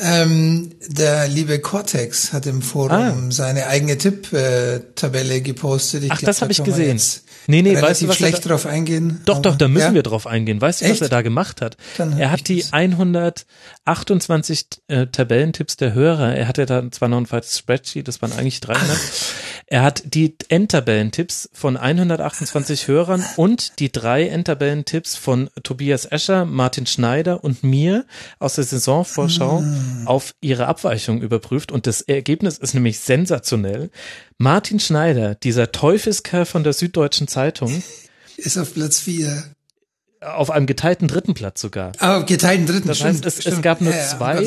Ähm, 0.00 0.70
der 0.86 1.26
liebe 1.28 1.58
Cortex 1.58 2.32
hat 2.32 2.46
im 2.46 2.62
Forum 2.62 3.32
seine 3.32 3.66
eigene 3.66 3.98
Tipp-Tabelle 3.98 5.40
gepostet. 5.40 6.04
Ich 6.04 6.10
Ah. 6.10 6.14
Ach, 6.14 6.18
glaub, 6.20 6.26
das 6.28 6.36
da 6.38 6.42
hab 6.46 6.50
ich 6.50 6.62
gesehen. 6.62 7.00
Nee, 7.50 7.62
nee, 7.62 7.80
weißt 7.80 8.02
du, 8.02 8.08
was 8.08 8.16
schlecht 8.16 8.44
da- 8.44 8.50
drauf 8.50 8.66
eingehen. 8.66 9.20
Doch, 9.24 9.40
doch, 9.40 9.56
da 9.56 9.68
müssen 9.68 9.86
ja? 9.88 9.94
wir 9.94 10.02
drauf 10.02 10.26
eingehen. 10.26 10.60
Weißt 10.60 10.82
du, 10.82 10.90
was 10.90 11.00
er 11.00 11.08
da 11.08 11.22
gemacht 11.22 11.60
hat? 11.62 11.76
Er 12.18 12.30
hat 12.30 12.46
die 12.48 12.60
das- 12.60 12.72
128 12.72 14.66
äh, 14.88 15.06
Tabellentipps 15.06 15.76
der 15.76 15.94
Hörer. 15.94 16.34
Er 16.34 16.46
hatte 16.48 16.66
da 16.66 16.90
zwar 16.90 17.08
noch 17.08 17.18
ein 17.18 17.26
falsches 17.26 17.58
Spreadsheet, 17.58 18.06
das 18.08 18.20
waren 18.22 18.32
eigentlich 18.32 18.60
300. 18.60 18.98
Er 19.66 19.82
hat 19.82 20.02
die 20.14 20.34
Endtabellentipps 20.48 21.48
von 21.52 21.76
128 21.76 22.88
Hörern 22.88 23.24
und 23.36 23.78
die 23.80 23.92
drei 23.92 24.26
Endtabellentipps 24.28 25.14
von 25.16 25.50
Tobias 25.62 26.06
Escher, 26.06 26.44
Martin 26.46 26.86
Schneider 26.86 27.44
und 27.44 27.62
mir 27.64 28.04
aus 28.38 28.54
der 28.54 28.64
Saisonvorschau 28.64 29.62
auf 30.06 30.34
ihre 30.40 30.66
Abweichung 30.66 31.20
überprüft. 31.22 31.72
Und 31.72 31.86
das 31.86 32.00
Ergebnis 32.02 32.58
ist 32.58 32.74
nämlich 32.74 32.98
sensationell. 33.00 33.90
Martin 34.38 34.80
Schneider, 34.80 35.34
dieser 35.34 35.72
Teufelskerl 35.72 36.44
von 36.46 36.64
der 36.64 36.72
Süddeutschen 36.72 37.28
Zeitung, 37.28 37.82
Ist 38.36 38.56
auf 38.56 38.72
Platz 38.74 39.00
vier. 39.00 39.42
auf 40.20 40.50
einem 40.50 40.66
geteilten 40.66 41.08
dritten 41.08 41.34
Platz 41.34 41.60
sogar. 41.60 41.92
Ah, 41.98 42.20
geteilten 42.20 42.66
dritten. 42.66 42.86
Das 42.88 42.98
stimmt, 42.98 43.14
heißt, 43.14 43.26
es- 43.26 43.36
es 43.38 43.42
stimmt. 43.42 43.62
gab 43.62 43.80
nur 43.80 43.92
Ja, 43.92 44.06
zwei. 44.06 44.42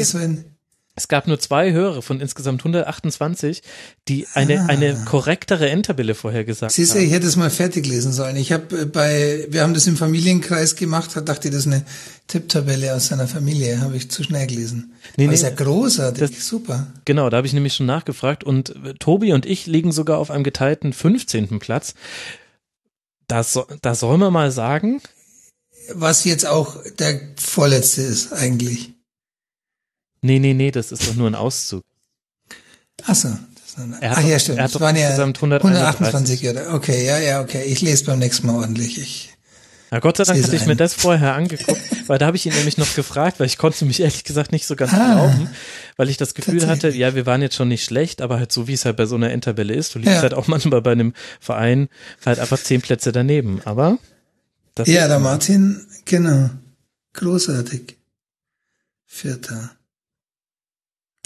Es 0.93 1.07
gab 1.07 1.25
nur 1.25 1.39
zwei 1.39 1.71
Hörer 1.71 2.01
von 2.01 2.19
insgesamt 2.19 2.61
128, 2.61 3.63
die 4.09 4.27
eine, 4.33 4.67
eine 4.67 4.93
korrektere 5.05 5.69
Endtabelle 5.69 6.15
vorhergesagt 6.15 6.73
Ah. 6.73 6.75
Siehst 6.75 6.91
du, 6.93 6.97
haben. 6.99 7.05
ich 7.05 7.11
hätte 7.13 7.27
es 7.27 7.37
mal 7.37 7.49
fertig 7.49 7.87
lesen 7.87 8.11
sollen. 8.11 8.35
Ich 8.35 8.51
habe 8.51 8.85
bei, 8.87 9.47
wir 9.49 9.61
haben 9.63 9.73
das 9.73 9.87
im 9.87 9.95
Familienkreis 9.95 10.75
gemacht, 10.75 11.15
hat- 11.15 11.29
dachte, 11.29 11.49
das 11.49 11.61
ist 11.61 11.67
eine 11.67 11.85
Tipptabelle 12.27 12.93
aus 12.93 13.07
seiner 13.07 13.27
Familie, 13.27 13.79
habe 13.79 13.95
ich 13.95 14.11
zu 14.11 14.21
schnell 14.23 14.47
gelesen. 14.47 14.93
Nee, 15.15 15.23
Aber 15.23 15.29
nee. 15.29 15.35
ist 15.35 15.43
ja 15.43 15.49
großartig, 15.49 16.43
super. 16.43 16.91
Genau, 17.05 17.29
da 17.29 17.37
habe 17.37 17.47
ich 17.47 17.53
nämlich 17.53 17.73
schon 17.73 17.85
nachgefragt 17.85 18.43
und 18.43 18.75
äh, 18.85 18.93
Tobi 18.99 19.31
und 19.31 19.45
ich 19.45 19.67
liegen 19.67 19.93
sogar 19.93 20.17
auf 20.17 20.29
einem 20.29 20.43
geteilten 20.43 20.91
15. 20.91 21.59
Platz. 21.59 21.93
Da, 23.27 23.43
so, 23.43 23.65
da 23.81 23.95
soll 23.95 24.17
man 24.17 24.33
mal 24.33 24.51
sagen, 24.51 25.01
Was 25.93 26.25
jetzt 26.25 26.45
auch 26.45 26.75
der 26.99 27.19
vorletzte 27.37 28.01
ist, 28.01 28.33
eigentlich. 28.33 28.93
Nee, 30.21 30.39
nee, 30.39 30.53
nee, 30.53 30.71
das 30.71 30.91
ist 30.91 31.07
doch 31.07 31.15
nur 31.15 31.27
ein 31.27 31.35
Auszug. 31.35 31.83
Ach 33.05 33.15
so. 33.15 33.29
Das 33.29 33.37
ist- 33.67 33.77
hat 33.77 34.17
Ach 34.17 34.21
doch- 34.21 34.27
ja, 34.29 34.39
stimmt. 34.39 34.57
er 34.59 34.63
hat 34.65 34.75
Das 34.75 34.81
waren 34.81 34.95
ja 34.95 35.03
insgesamt 35.07 35.37
131. 35.41 35.81
128, 36.01 36.49
oder? 36.49 36.73
Okay, 36.75 37.05
ja, 37.05 37.17
ja, 37.19 37.41
okay. 37.41 37.63
Ich 37.63 37.81
lese 37.81 38.05
beim 38.05 38.19
nächsten 38.19 38.47
Mal 38.47 38.55
ordentlich. 38.55 38.99
Ich, 38.99 39.29
Na 39.91 39.99
Gott 39.99 40.17
sei 40.17 40.23
Dank 40.25 40.41
hatte 40.43 40.55
ich 40.55 40.65
mir 40.65 40.75
das 40.75 40.93
vorher 40.93 41.33
angeguckt, 41.35 41.81
weil 42.07 42.17
da 42.17 42.25
habe 42.27 42.37
ich 42.37 42.45
ihn 42.45 42.53
nämlich 42.53 42.77
noch 42.77 42.93
gefragt, 42.95 43.39
weil 43.39 43.47
ich 43.47 43.57
konnte 43.57 43.83
mich 43.85 43.99
ehrlich 44.01 44.23
gesagt 44.23 44.51
nicht 44.51 44.65
so 44.67 44.75
ganz 44.75 44.93
Ah. 44.93 45.13
glauben, 45.15 45.49
weil 45.97 46.09
ich 46.09 46.17
das 46.17 46.33
Gefühl 46.33 46.65
hatte, 46.67 46.89
ja, 46.89 47.15
wir 47.15 47.25
waren 47.25 47.41
jetzt 47.41 47.55
schon 47.55 47.67
nicht 47.69 47.83
schlecht, 47.83 48.21
aber 48.21 48.37
halt 48.39 48.51
so 48.51 48.67
wie 48.67 48.73
es 48.73 48.85
halt 48.85 48.97
bei 48.97 49.05
so 49.05 49.15
einer 49.15 49.31
Endtabelle 49.31 49.73
ist, 49.73 49.95
du 49.95 49.99
liegst 49.99 50.15
Ja. 50.15 50.21
halt 50.21 50.33
auch 50.33 50.47
manchmal 50.47 50.81
bei 50.81 50.91
einem 50.91 51.13
Verein 51.39 51.89
halt 52.25 52.39
einfach 52.39 52.59
zehn 52.61 52.81
Plätze 52.81 53.11
daneben, 53.11 53.61
aber 53.65 53.97
das 54.75 54.87
ja, 54.87 55.07
der 55.07 55.19
Martin, 55.19 55.85
genau. 56.05 56.49
Großartig. 57.13 57.97
Vierter. 59.05 59.71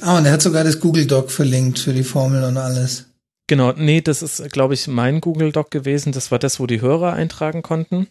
Ah, 0.01 0.17
und 0.17 0.25
er 0.25 0.33
hat 0.33 0.41
sogar 0.41 0.63
das 0.63 0.79
Google 0.79 1.07
Doc 1.07 1.31
verlinkt 1.31 1.79
für 1.79 1.93
die 1.93 2.03
Formel 2.03 2.43
und 2.43 2.57
alles. 2.57 3.05
genau, 3.47 3.71
nee, 3.73 4.01
das 4.01 4.21
ist 4.21 4.51
glaube 4.51 4.73
ich 4.73 4.87
mein 4.87 5.21
Google 5.21 5.51
Doc 5.51 5.71
gewesen, 5.71 6.11
das 6.11 6.31
war 6.31 6.39
das, 6.39 6.59
wo 6.59 6.67
die 6.67 6.81
Hörer 6.81 7.13
eintragen 7.13 7.61
konnten. 7.61 8.07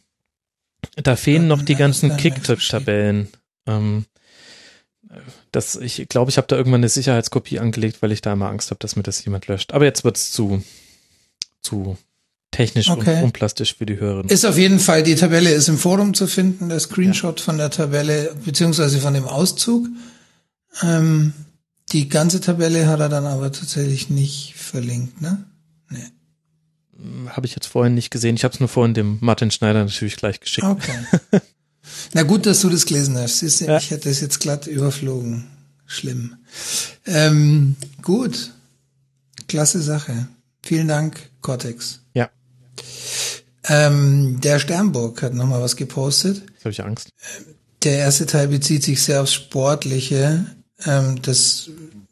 Da 1.02 1.16
fehlen 1.16 1.42
Ja, 1.42 1.48
noch 1.48 1.62
die 1.62 1.72
ja, 1.72 1.78
ganzen 1.78 2.16
Kicktipp-Tabellen. 2.16 3.28
Ähm, 3.66 4.04
das, 5.52 5.76
ich 5.76 6.08
glaube, 6.08 6.30
ich 6.30 6.36
habe 6.36 6.46
da 6.48 6.56
irgendwann 6.56 6.80
eine 6.80 6.88
Sicherheitskopie 6.88 7.58
angelegt, 7.58 8.02
weil 8.02 8.12
ich 8.12 8.20
da 8.20 8.32
immer 8.32 8.48
Angst 8.48 8.70
habe, 8.70 8.78
dass 8.80 8.96
mir 8.96 9.02
das 9.02 9.24
jemand 9.24 9.46
löscht. 9.46 9.72
Aber 9.72 9.84
jetzt 9.84 10.04
wird's 10.04 10.30
zu, 10.32 10.62
zu 11.62 11.96
technisch 12.50 12.88
Okay. 12.90 13.18
und 13.18 13.24
unplastisch 13.24 13.76
für 13.76 13.86
die 13.86 13.98
Hörer. 13.98 14.28
Ist 14.30 14.44
auf 14.44 14.58
jeden 14.58 14.78
Fall, 14.78 15.02
die 15.02 15.14
Tabelle 15.14 15.50
ist 15.52 15.68
im 15.68 15.78
Forum 15.78 16.14
zu 16.14 16.26
finden, 16.26 16.68
der 16.68 16.80
Screenshot 16.80 17.40
von 17.40 17.58
der 17.58 17.70
Tabelle, 17.70 18.34
beziehungsweise 18.44 18.98
von 19.00 19.14
dem 19.14 19.24
Auszug. 19.26 19.86
Ähm, 20.82 21.32
die 21.92 22.08
ganze 22.08 22.40
Tabelle 22.40 22.86
hat 22.86 23.00
er 23.00 23.08
dann 23.08 23.26
aber 23.26 23.52
tatsächlich 23.52 24.10
nicht 24.10 24.54
verlinkt, 24.56 25.20
ne? 25.20 25.44
Habe 27.28 27.46
ich 27.46 27.54
jetzt 27.54 27.66
vorhin 27.66 27.94
nicht 27.94 28.10
gesehen. 28.10 28.36
Ich 28.36 28.44
habe 28.44 28.54
es 28.54 28.60
nur 28.60 28.68
vorhin 28.68 28.94
dem 28.94 29.18
Martin 29.20 29.50
Schneider 29.50 29.84
natürlich 29.84 30.16
gleich 30.16 30.40
geschickt. 30.40 30.66
Okay. 30.66 30.96
Na 32.14 32.22
gut, 32.22 32.46
dass 32.46 32.60
du 32.60 32.70
das 32.70 32.86
gelesen 32.86 33.16
hast. 33.18 33.42
Du, 33.42 33.64
Ja. 33.64 33.78
Ich 33.78 33.90
hätte 33.90 34.08
es 34.08 34.20
jetzt 34.20 34.40
glatt 34.40 34.66
überflogen. 34.66 35.46
Schlimm. 35.86 36.36
Ähm, 37.04 37.76
gut. 38.00 38.52
Klasse 39.48 39.82
Sache. 39.82 40.28
Vielen 40.62 40.88
Dank, 40.88 41.30
Cortex. 41.42 42.00
Ja. 42.14 42.30
Ähm, 43.64 44.40
der 44.40 44.58
Sternburg 44.58 45.22
hat 45.22 45.34
nochmal 45.34 45.60
was 45.60 45.76
gepostet. 45.76 46.42
Jetzt 46.52 46.64
habe 46.64 46.70
ich 46.70 46.82
Angst. 46.84 47.10
Der 47.82 47.98
erste 47.98 48.26
Teil 48.26 48.48
bezieht 48.48 48.82
sich 48.82 49.02
sehr 49.02 49.20
aufs 49.20 49.34
Sportliche. 49.34 50.46
Ähm, 50.86 51.22
das 51.22 51.70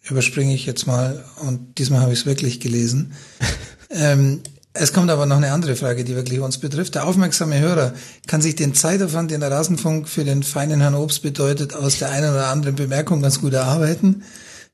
überspringe 0.08 0.54
ich 0.54 0.66
jetzt 0.66 0.86
mal 0.86 1.24
und 1.40 1.78
diesmal 1.78 2.00
habe 2.00 2.12
ich 2.12 2.20
es 2.20 2.26
wirklich 2.26 2.60
gelesen. 2.60 3.12
ähm, 3.90 4.40
es 4.74 4.92
kommt 4.92 5.10
aber 5.10 5.26
noch 5.26 5.36
eine 5.36 5.52
andere 5.52 5.76
Frage, 5.76 6.02
die 6.02 6.14
wirklich 6.14 6.40
uns 6.40 6.58
betrifft. 6.58 6.94
Der 6.94 7.06
aufmerksame 7.06 7.58
Hörer 7.58 7.92
kann 8.26 8.40
sich 8.40 8.56
den 8.56 8.74
Zeitaufwand, 8.74 9.30
den 9.30 9.40
der 9.40 9.50
Rasenfunk 9.50 10.08
für 10.08 10.24
den 10.24 10.42
feinen 10.42 10.80
Herrn 10.80 10.94
Obst 10.94 11.22
bedeutet, 11.22 11.74
aus 11.74 11.98
der 11.98 12.10
einen 12.10 12.30
oder 12.30 12.46
anderen 12.46 12.76
Bemerkung 12.76 13.20
ganz 13.20 13.40
gut 13.40 13.52
erarbeiten. 13.52 14.22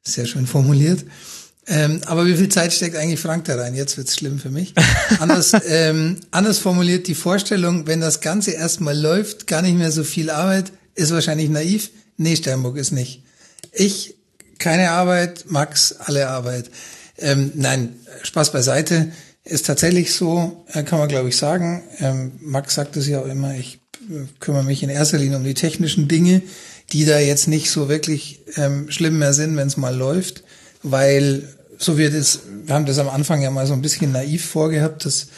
Sehr 0.05 0.27
schön 0.27 0.47
formuliert. 0.47 1.05
Ähm, 1.67 2.01
aber 2.07 2.27
wie 2.27 2.35
viel 2.35 2.49
Zeit 2.49 2.73
steckt 2.73 2.97
eigentlich 2.97 3.21
Frank 3.21 3.45
da 3.45 3.57
rein? 3.57 3.75
Jetzt 3.75 3.99
wird's 3.99 4.15
schlimm 4.15 4.39
für 4.39 4.51
mich. 4.51 4.73
Anders, 5.19 5.53
ähm, 5.67 6.17
anders 6.31 6.59
formuliert 6.59 7.09
die 7.09 7.15
Vorstellung, 7.15 7.87
wenn 7.87 8.01
das 8.01 8.21
Ganze 8.21 8.53
erstmal 8.53 8.97
läuft, 8.97 9.47
gar 9.47 9.61
nicht 9.63 9.77
mehr 9.77 9.93
so 9.93 10.05
viel 10.05 10.31
Arbeit, 10.31 10.73
ist 10.95 11.13
wahrscheinlich 11.13 11.51
naiv. 11.51 11.91
Nee, 12.17 12.37
Sternburg 12.37 12.79
ist 12.79 12.93
nicht. 12.93 13.23
Ich, 13.73 14.17
keine 14.59 14.91
Arbeit, 14.91 15.47
Max, 15.49 15.93
alle 15.93 16.29
Arbeit. 16.29 16.71
Ähm, 17.19 17.53
nein, 17.55 17.97
Spaß 18.23 18.53
beiseite. 18.53 19.13
Ist 19.45 19.67
tatsächlich 19.67 20.15
so, 20.15 20.65
äh, 20.73 20.83
kann 20.83 20.99
man 20.99 21.09
glaube 21.09 21.29
ich 21.29 21.37
sagen. 21.37 21.83
Ähm, 22.01 22.33
Max 22.41 22.75
sagt 22.75 22.97
es 22.97 23.09
ja 23.09 23.21
auch 23.21 23.27
immer, 23.27 23.55
ich 23.55 23.81
äh, 24.11 24.27
kümmere 24.41 24.65
mich 24.65 24.83
in 24.83 24.91
erster 24.91 25.19
Linie 25.19 25.39
um 25.39 25.45
die 25.45 25.55
technischen 25.55 26.07
Dinge, 26.07 26.43
die 26.93 27.05
da 27.05 27.19
jetzt 27.19 27.49
nicht 27.49 27.71
so 27.71 27.89
wirklich 27.89 28.41
ähm, 28.57 28.91
schlimm 28.91 29.19
mehr 29.19 29.33
sind, 29.33 29.57
wenn 29.57 29.69
es 29.69 29.77
mal 29.77 29.95
läuft, 29.95 30.45
weil 30.83 31.49
so 31.79 31.97
wird 31.97 32.15
es, 32.15 32.41
wir 32.65 32.75
haben 32.75 32.87
das 32.87 32.99
am 32.99 33.09
Anfang 33.09 33.41
ja 33.41 33.51
mal 33.51 33.67
so 33.67 33.73
ein 33.73 33.83
bisschen 33.83 34.13
naiv 34.13 34.45
vorgehabt, 34.45 35.05
dass 35.05 35.29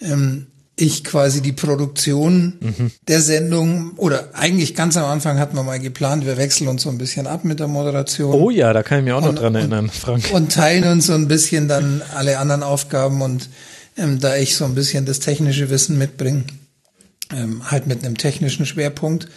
ähm, 0.00 0.46
ich 0.80 1.04
quasi 1.04 1.42
die 1.42 1.52
Produktion 1.52 2.54
mhm. 2.60 2.90
der 3.08 3.20
Sendung 3.20 3.92
oder 3.96 4.30
eigentlich 4.34 4.74
ganz 4.74 4.96
am 4.96 5.04
Anfang 5.04 5.38
hatten 5.38 5.56
wir 5.56 5.62
mal 5.62 5.80
geplant, 5.80 6.24
wir 6.24 6.36
wechseln 6.36 6.68
uns 6.68 6.82
so 6.82 6.88
ein 6.88 6.98
bisschen 6.98 7.26
ab 7.26 7.44
mit 7.44 7.60
der 7.60 7.68
Moderation. 7.68 8.34
Oh 8.34 8.50
ja, 8.50 8.72
da 8.72 8.82
kann 8.82 8.98
ich 8.98 9.04
mich 9.04 9.12
auch 9.12 9.20
noch 9.20 9.34
dran 9.34 9.54
erinnern, 9.54 9.86
und, 9.86 9.94
Frank. 9.94 10.30
Und 10.32 10.52
teilen 10.52 10.84
uns 10.84 11.06
so 11.06 11.14
ein 11.14 11.28
bisschen 11.28 11.68
dann 11.68 12.02
alle 12.14 12.38
anderen 12.38 12.62
Aufgaben 12.62 13.22
und 13.22 13.48
ähm, 13.96 14.20
da 14.20 14.36
ich 14.36 14.56
so 14.56 14.64
ein 14.64 14.74
bisschen 14.74 15.04
das 15.04 15.18
technische 15.18 15.70
Wissen 15.70 15.98
mitbringe, 15.98 16.44
ähm, 17.34 17.68
halt 17.70 17.86
mit 17.86 18.04
einem 18.04 18.16
technischen 18.16 18.64
Schwerpunkt. 18.64 19.28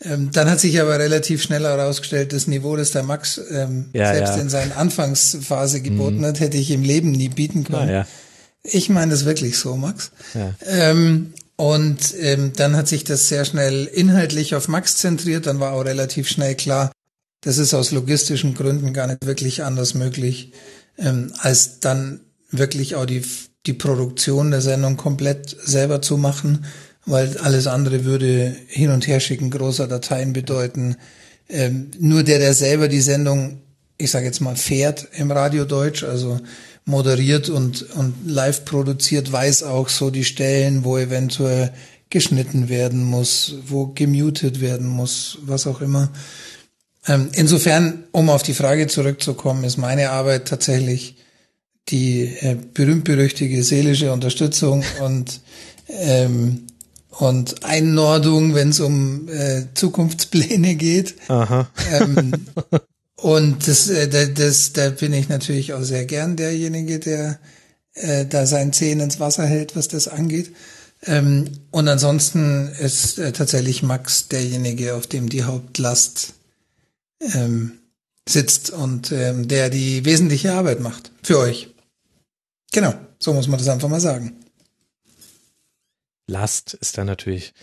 Ähm, 0.00 0.30
dann 0.32 0.48
hat 0.48 0.60
sich 0.60 0.80
aber 0.80 0.96
relativ 0.98 1.42
schnell 1.42 1.64
herausgestellt, 1.64 2.32
das 2.32 2.46
Niveau, 2.46 2.76
das 2.76 2.92
der 2.92 3.02
Max 3.02 3.40
ähm, 3.50 3.86
Ja, 3.92 4.14
selbst 4.14 4.36
ja. 4.36 4.42
in 4.42 4.48
seiner 4.48 4.76
Anfangsphase 4.76 5.80
geboten 5.80 6.24
hat, 6.24 6.38
hätte 6.38 6.56
ich 6.56 6.70
im 6.70 6.84
Leben 6.84 7.10
nie 7.10 7.28
bieten 7.28 7.64
können. 7.64 7.90
Ja. 7.90 8.06
Ich 8.62 8.88
meine 8.88 9.12
das 9.12 9.24
wirklich 9.24 9.58
so, 9.58 9.76
Max. 9.76 10.10
Ja. 10.34 10.54
Ähm, 10.66 11.32
und 11.56 12.14
ähm, 12.20 12.52
dann 12.54 12.76
hat 12.76 12.86
sich 12.86 13.04
das 13.04 13.28
sehr 13.28 13.44
schnell 13.44 13.86
inhaltlich 13.86 14.54
auf 14.54 14.68
Max 14.68 14.96
zentriert. 14.96 15.46
Dann 15.46 15.58
war 15.58 15.72
auch 15.72 15.84
relativ 15.84 16.28
schnell 16.28 16.54
klar, 16.54 16.92
das 17.40 17.58
ist 17.58 17.74
aus 17.74 17.92
logistischen 17.92 18.54
Gründen 18.54 18.92
gar 18.92 19.06
nicht 19.06 19.24
wirklich 19.26 19.62
anders 19.62 19.94
möglich, 19.94 20.52
ähm, 20.98 21.32
als 21.38 21.80
dann 21.80 22.20
wirklich 22.50 22.94
auch 22.94 23.06
die, 23.06 23.22
die 23.66 23.72
Produktion 23.72 24.50
der 24.50 24.60
Sendung 24.60 24.96
komplett 24.96 25.56
selber 25.64 26.02
zu 26.02 26.16
machen, 26.16 26.64
weil 27.06 27.38
alles 27.38 27.66
andere 27.66 28.04
würde 28.04 28.54
hin 28.66 28.90
und 28.90 29.06
her 29.06 29.20
schicken 29.20 29.50
großer 29.50 29.86
Dateien 29.86 30.32
bedeuten. 30.32 30.96
Ähm, 31.48 31.90
nur 31.98 32.22
der, 32.22 32.38
der 32.38 32.54
selber 32.54 32.88
die 32.88 33.00
Sendung, 33.00 33.62
ich 33.96 34.10
sage 34.10 34.26
jetzt 34.26 34.40
mal, 34.40 34.56
fährt 34.56 35.08
im 35.16 35.30
Radio 35.30 35.64
Deutsch, 35.64 36.04
also 36.04 36.40
moderiert 36.88 37.48
und, 37.50 37.82
und 37.94 38.14
live 38.26 38.64
produziert, 38.64 39.30
weiß 39.30 39.62
auch 39.62 39.88
so 39.88 40.10
die 40.10 40.24
Stellen, 40.24 40.84
wo 40.84 40.96
eventuell 40.96 41.72
geschnitten 42.10 42.68
werden 42.68 43.04
muss, 43.04 43.56
wo 43.66 43.88
gemutet 43.88 44.60
werden 44.60 44.88
muss, 44.88 45.38
was 45.42 45.66
auch 45.66 45.82
immer. 45.82 46.10
Ähm, 47.06 47.28
insofern, 47.32 48.04
um 48.12 48.30
auf 48.30 48.42
die 48.42 48.54
Frage 48.54 48.86
zurückzukommen, 48.86 49.64
ist 49.64 49.76
meine 49.76 50.10
Arbeit 50.10 50.48
tatsächlich 50.48 51.16
die 51.88 52.22
äh, 52.40 52.56
berühmt-berüchtige 52.74 53.62
seelische 53.62 54.12
Unterstützung 54.12 54.82
und 55.00 55.40
ähm, 55.88 56.66
und 57.10 57.64
Einnordung, 57.64 58.54
wenn 58.54 58.68
es 58.68 58.78
um 58.78 59.28
äh, 59.28 59.64
Zukunftspläne 59.74 60.76
geht. 60.76 61.16
Aha. 61.28 61.68
Ähm, 61.92 62.32
und 63.20 63.66
das, 63.66 63.88
äh, 63.88 64.08
da- 64.08 64.26
das, 64.26 64.72
da 64.72 64.90
bin 64.90 65.12
ich 65.12 65.28
natürlich 65.28 65.72
auch 65.74 65.82
sehr 65.82 66.04
gern 66.06 66.36
derjenige, 66.36 66.98
der 66.98 67.38
äh, 67.94 68.26
da 68.26 68.46
seinen 68.46 68.72
Zehen 68.72 69.00
ins 69.00 69.18
Wasser 69.20 69.44
hält, 69.46 69.74
was 69.76 69.88
das 69.88 70.08
angeht. 70.08 70.54
Ähm, 71.04 71.48
und 71.70 71.88
ansonsten 71.88 72.68
ist 72.80 73.18
äh, 73.18 73.32
tatsächlich 73.32 73.82
Max 73.82 74.28
derjenige, 74.28 74.94
auf 74.94 75.06
dem 75.06 75.28
die 75.28 75.44
Hauptlast 75.44 76.34
ähm, 77.20 77.78
sitzt 78.28 78.70
und 78.70 79.10
ähm, 79.12 79.48
der 79.48 79.70
die 79.70 80.04
wesentliche 80.04 80.52
Arbeit 80.52 80.80
macht. 80.80 81.10
Für 81.22 81.38
euch. 81.38 81.68
Genau, 82.72 82.94
so 83.18 83.32
muss 83.32 83.48
man 83.48 83.58
das 83.58 83.68
einfach 83.68 83.88
mal 83.88 84.00
sagen. 84.00 84.36
Last 86.26 86.74
ist 86.74 86.98
da 86.98 87.04
natürlich 87.04 87.54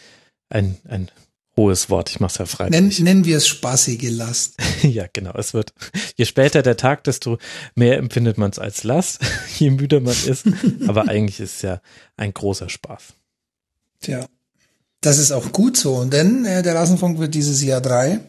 ein, 0.49 0.77
ein 0.85 1.11
hohes 1.57 1.89
Wort. 1.89 2.09
Ich 2.09 2.19
mach's 2.19 2.37
ja 2.37 2.45
frei. 2.45 2.69
Nennen, 2.69 2.93
nennen 2.99 3.25
wir 3.25 3.37
es 3.37 3.47
spaßige 3.47 4.09
Last. 4.11 4.55
Ja, 4.81 5.05
genau. 5.11 5.33
Es 5.33 5.53
wird, 5.53 5.73
je 6.15 6.25
später 6.25 6.61
der 6.61 6.77
Tag, 6.77 7.03
desto 7.05 7.39
mehr 7.75 7.97
empfindet 7.97 8.37
man 8.37 8.51
es 8.51 8.59
als 8.59 8.83
Last, 8.83 9.19
je 9.57 9.71
müder 9.71 9.99
man 9.99 10.15
ist. 10.25 10.45
Aber 10.87 11.07
eigentlich 11.07 11.39
ist 11.39 11.55
es 11.57 11.61
ja 11.61 11.81
ein 12.17 12.33
großer 12.33 12.69
Spaß. 12.69 13.13
Tja. 14.01 14.27
Das 15.01 15.17
ist 15.17 15.31
auch 15.31 15.51
gut 15.51 15.77
so, 15.77 16.03
denn 16.05 16.45
äh, 16.45 16.63
der 16.63 16.75
Rasenfunk 16.75 17.19
wird 17.19 17.35
dieses 17.35 17.63
Jahr 17.63 17.81
drei. 17.81 18.19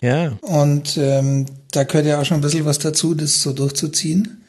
Ja, 0.00 0.36
Und 0.40 0.96
ähm, 0.96 1.46
da 1.70 1.84
gehört 1.84 2.06
ja 2.06 2.20
auch 2.20 2.24
schon 2.24 2.38
ein 2.38 2.40
bisschen 2.40 2.64
was 2.64 2.78
dazu, 2.78 3.14
das 3.14 3.42
so 3.42 3.52
durchzuziehen. 3.52 4.44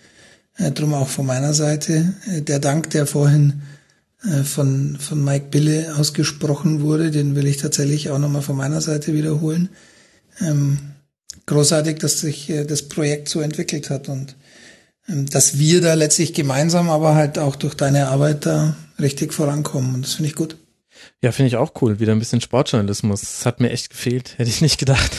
Äh, 0.58 0.72
drum 0.72 0.94
auch 0.94 1.08
von 1.08 1.26
meiner 1.26 1.54
Seite 1.54 2.16
äh, 2.28 2.42
der 2.42 2.60
Dank, 2.60 2.90
der 2.90 3.06
vorhin 3.06 3.62
von, 4.44 4.98
von 5.00 5.24
Mike 5.24 5.48
Bille 5.52 5.96
ausgesprochen 5.96 6.82
wurde, 6.82 7.12
den 7.12 7.36
will 7.36 7.46
ich 7.46 7.58
tatsächlich 7.58 8.10
auch 8.10 8.20
nochmal 8.20 8.42
von 8.42 8.58
meiner 8.58 8.82
Seite 8.82 9.14
wiederholen. 9.14 9.70
Ähm, 10.42 10.80
großartig, 11.46 12.00
dass 12.00 12.20
sich 12.20 12.50
äh, 12.50 12.66
das 12.66 12.84
Projekt 12.84 13.30
so 13.30 13.42
entwickelt 13.42 13.90
hat 13.90 14.10
und 14.10 14.36
ähm, 15.08 15.28
dass 15.28 15.58
wir 15.58 15.82
da 15.82 15.94
letztlich 15.94 16.34
gemeinsam, 16.34 16.90
aber 16.90 17.16
halt 17.16 17.40
auch 17.40 17.56
durch 17.56 17.74
deine 17.76 18.10
Arbeit 18.10 18.46
da 18.46 18.76
richtig 19.00 19.34
vorankommen. 19.34 19.96
Und 19.96 20.06
das 20.06 20.16
finde 20.16 20.30
ich 20.30 20.36
gut. 20.36 20.58
ja, 21.22 21.32
finde 21.32 21.48
ich 21.48 21.56
auch 21.56 21.74
cool. 21.82 22.00
Wieder 22.00 22.12
ein 22.12 22.20
bisschen 22.20 22.42
Sportjournalismus. 22.42 23.22
Das 23.22 23.46
hat 23.46 23.60
mir 23.60 23.70
echt 23.70 23.90
gefehlt. 23.90 24.38
Hätte 24.38 24.50
ich 24.50 24.62
nicht 24.62 24.78
gedacht. 24.78 25.12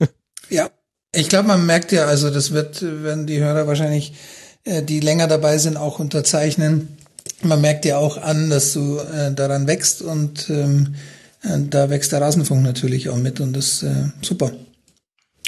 Ja, 0.50 0.70
ich 1.14 1.28
glaube, 1.28 1.48
man 1.48 1.66
merkt 1.66 1.92
ja, 1.92 2.06
also 2.06 2.30
das 2.30 2.52
wird, 2.52 2.80
äh, 2.80 3.02
werden 3.02 3.26
die 3.26 3.38
Hörer 3.38 3.66
wahrscheinlich, 3.66 4.14
äh, 4.64 4.82
die 4.82 5.00
länger 5.00 5.26
dabei 5.26 5.58
sind, 5.58 5.76
auch 5.76 5.98
unterzeichnen. 5.98 6.96
Man 7.42 7.60
merkt 7.60 7.84
ja 7.84 7.98
auch 7.98 8.16
an, 8.18 8.50
dass 8.50 8.72
du 8.72 8.98
äh, 8.98 9.32
daran 9.32 9.66
wächst 9.66 10.02
und 10.02 10.50
ähm, 10.50 10.94
äh, 11.42 11.58
da 11.70 11.88
wächst 11.90 12.12
der 12.12 12.20
Rasenfunk 12.20 12.62
natürlich 12.62 13.08
auch 13.08 13.16
mit 13.16 13.40
und 13.40 13.52
das 13.52 13.66
ist 13.66 13.82
äh, 13.84 14.10
super. 14.22 14.50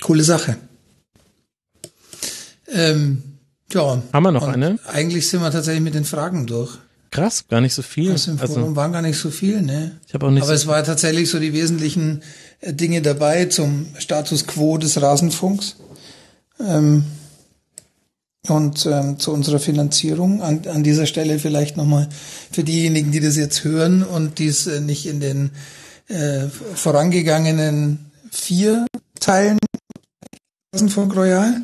Coole 0.01 0.23
Sache. 0.23 0.57
Ähm, 2.73 3.23
ja. 3.73 4.03
Haben 4.13 4.23
wir 4.23 4.33
noch 4.33 4.47
eine? 4.47 4.79
Eigentlich 4.87 5.29
sind 5.29 5.43
wir 5.43 5.51
tatsächlich 5.51 5.83
mit 5.83 5.95
den 5.95 6.05
Fragen 6.05 6.47
durch. 6.47 6.79
Krass, 7.11 7.49
gar 7.49 7.61
nicht 7.61 7.75
so 7.75 7.83
viel. 7.83 8.13
Aus 8.13 8.27
dem 8.27 8.39
Forum 8.39 8.57
Also, 8.57 8.77
waren 8.77 8.93
gar 8.93 9.03
nicht 9.03 9.19
so 9.19 9.31
viel, 9.31 9.63
ne? 9.63 9.99
ich 10.07 10.15
habe 10.15 10.27
auch 10.27 10.31
nicht 10.31 10.43
Aber 10.43 10.49
so, 10.51 10.55
es 10.55 10.67
war 10.69 10.85
tatsächlich 10.85 11.29
so 11.29 11.41
die 11.41 11.53
wesentlichen 11.53 12.23
äh, 12.61 12.73
Dinge 12.73 13.03
dabei 13.03 13.47
zum 13.47 13.87
Status 13.99 14.47
quo 14.47 14.79
des 14.79 15.03
Rasenfunks 15.03 15.77
ähm, 16.61 17.05
und 18.49 18.87
ähm, 18.87 19.19
zu 19.19 19.33
unserer 19.33 19.59
Finanzierung. 19.59 20.43
An, 20.43 20.63
an 20.67 20.83
dieser 20.83 21.07
Stelle 21.07 21.39
vielleicht 21.39 21.77
nochmal 21.77 22.09
für 22.51 22.65
diejenigen, 22.65 23.13
die 23.13 23.21
das 23.21 23.37
jetzt 23.37 23.65
hören 23.65 24.03
und 24.03 24.39
die 24.39 24.47
es 24.47 24.67
äh, 24.67 24.81
nicht 24.81 25.07
in 25.07 25.21
den 25.21 25.51
äh, 26.09 26.49
vorangegangenen 26.75 28.11
vier 28.31 28.87
Teilen 29.19 29.59
Rasenfunk 30.75 31.15
Royal. 31.17 31.61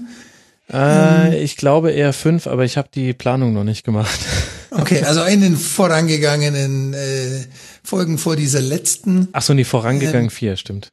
äh, 0.72 1.42
ich 1.42 1.56
glaube 1.56 1.92
eher 1.92 2.12
fünf, 2.12 2.46
aber 2.46 2.64
ich 2.64 2.76
habe 2.76 2.88
die 2.92 3.12
Planung 3.12 3.52
noch 3.52 3.64
nicht 3.64 3.84
gemacht. 3.84 4.20
Okay, 4.78 5.02
also 5.04 5.22
in 5.24 5.40
den 5.40 5.56
vorangegangenen 5.56 6.92
äh, 6.92 7.44
Folgen 7.82 8.18
vor 8.18 8.36
dieser 8.36 8.60
letzten 8.60 9.28
Ach 9.32 9.40
so, 9.40 9.54
nee, 9.54 9.64
vorangegangen 9.64 10.28
vier, 10.28 10.56
stimmt. 10.56 10.90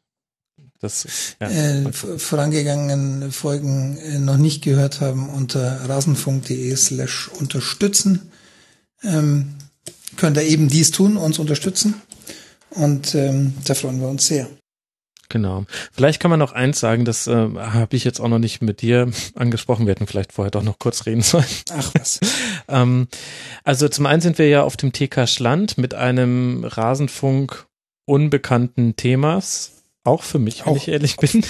Das, 0.84 1.08
ja. 1.40 1.50
äh, 1.50 1.94
vorangegangenen 1.94 3.32
Folgen 3.32 3.98
äh, 3.98 4.20
noch 4.20 4.36
nicht 4.36 4.62
gehört 4.62 5.00
haben, 5.00 5.30
unter 5.30 5.88
rasenfunk.de 5.88 6.76
slash 6.76 7.30
unterstützen, 7.30 8.32
ähm, 9.02 9.56
könnt 10.18 10.36
ihr 10.36 10.44
eben 10.44 10.68
dies 10.68 10.92
tun, 10.92 11.16
uns 11.16 11.40
unterstützen. 11.40 11.96
Und 12.70 13.16
ähm, 13.16 13.54
da 13.64 13.76
freuen 13.76 14.02
wir 14.02 14.10
uns 14.10 14.28
sehr. 14.28 14.50
Genau. 15.30 15.66
Vielleicht 15.94 16.20
kann 16.20 16.30
man 16.30 16.40
noch 16.40 16.52
eins 16.52 16.82
sagen, 16.82 17.06
das 17.06 17.28
äh, 17.28 17.32
habe 17.34 17.96
ich 17.96 18.04
jetzt 18.04 18.20
auch 18.20 18.28
noch 18.28 18.40
nicht 18.40 18.62
mit 18.62 18.82
dir 18.82 19.10
angesprochen. 19.36 19.86
Wir 19.86 19.92
hätten 19.92 20.06
vielleicht 20.06 20.34
vorher 20.34 20.52
doch 20.52 20.64
noch 20.64 20.80
kurz 20.80 21.06
reden 21.06 21.22
sollen. 21.22 21.46
Ach 21.72 21.92
was. 21.98 22.20
ähm, 22.68 23.08
also 23.64 23.88
zum 23.88 24.06
einen 24.06 24.22
sind 24.22 24.38
wir 24.38 24.50
ja 24.50 24.64
auf 24.64 24.76
dem 24.76 24.92
TK 24.92 25.30
Schland 25.30 25.78
mit 25.78 25.94
einem 25.94 26.66
Rasenfunk 26.66 27.68
unbekannten 28.06 28.98
Themas. 28.98 29.83
Auch 30.06 30.24
für 30.24 30.40
mich, 30.40 30.66
wenn 30.66 30.74
Auch- 30.74 30.78
ich 30.78 30.88
ehrlich 30.90 31.16
bin. 31.18 31.44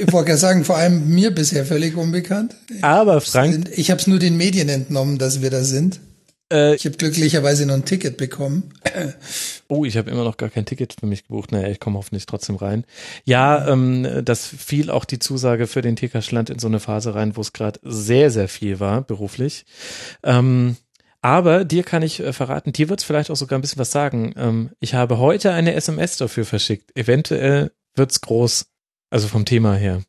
Ich 0.00 0.12
wollte 0.12 0.28
gerade 0.28 0.38
sagen, 0.38 0.64
vor 0.64 0.76
allem 0.76 1.08
mir 1.08 1.30
bisher 1.34 1.66
völlig 1.66 1.96
unbekannt. 1.96 2.54
Aber 2.82 3.20
Frank, 3.20 3.68
Ich 3.76 3.90
habe 3.90 4.00
es 4.00 4.06
nur 4.06 4.18
den 4.18 4.36
Medien 4.36 4.68
entnommen, 4.68 5.18
dass 5.18 5.42
wir 5.42 5.50
da 5.50 5.62
sind. 5.64 6.00
äh, 6.50 6.74
Ich 6.76 6.86
habe 6.86 6.96
glücklicherweise 6.96 7.66
noch 7.66 7.74
ein 7.74 7.84
Ticket 7.84 8.16
bekommen. 8.16 8.72
Oh, 9.68 9.84
ich 9.84 9.98
habe 9.98 10.10
immer 10.10 10.24
noch 10.24 10.38
gar 10.38 10.48
kein 10.48 10.64
Ticket 10.64 10.94
für 10.98 11.04
mich 11.04 11.24
gebucht. 11.26 11.52
Naja, 11.52 11.68
ich 11.68 11.80
komme 11.80 11.98
hoffentlich 11.98 12.24
trotzdem 12.24 12.56
rein. 12.56 12.84
Ja, 13.24 13.68
ähm, 13.68 14.22
das 14.24 14.46
fiel 14.46 14.90
auch 14.90 15.04
die 15.04 15.18
Zusage 15.18 15.66
für 15.66 15.82
den 15.82 15.96
TK 15.96 16.22
Schland 16.22 16.48
in 16.48 16.58
so 16.58 16.66
eine 16.68 16.80
Phase 16.80 17.14
rein, 17.14 17.36
wo 17.36 17.42
es 17.42 17.52
gerade 17.52 17.78
sehr, 17.82 18.30
sehr 18.30 18.48
viel 18.48 18.80
war, 18.80 19.02
beruflich. 19.02 19.66
Ähm, 20.22 20.76
aber 21.20 21.64
dir 21.66 21.82
kann 21.82 22.02
ich 22.02 22.20
äh, 22.20 22.32
verraten, 22.32 22.72
dir 22.72 22.88
wird 22.88 23.00
es 23.00 23.04
vielleicht 23.04 23.30
auch 23.30 23.36
sogar 23.36 23.58
ein 23.58 23.62
bisschen 23.62 23.78
was 23.80 23.90
sagen. 23.90 24.32
Ähm, 24.38 24.70
ich 24.80 24.94
habe 24.94 25.18
heute 25.18 25.50
eine 25.52 25.74
SMS 25.74 26.16
dafür 26.16 26.46
verschickt. 26.46 26.96
Eventuell 26.96 27.72
wird's 27.98 28.20
groß, 28.20 28.66
also 29.10 29.28
vom 29.28 29.44
Thema 29.44 29.74
her. 29.74 30.02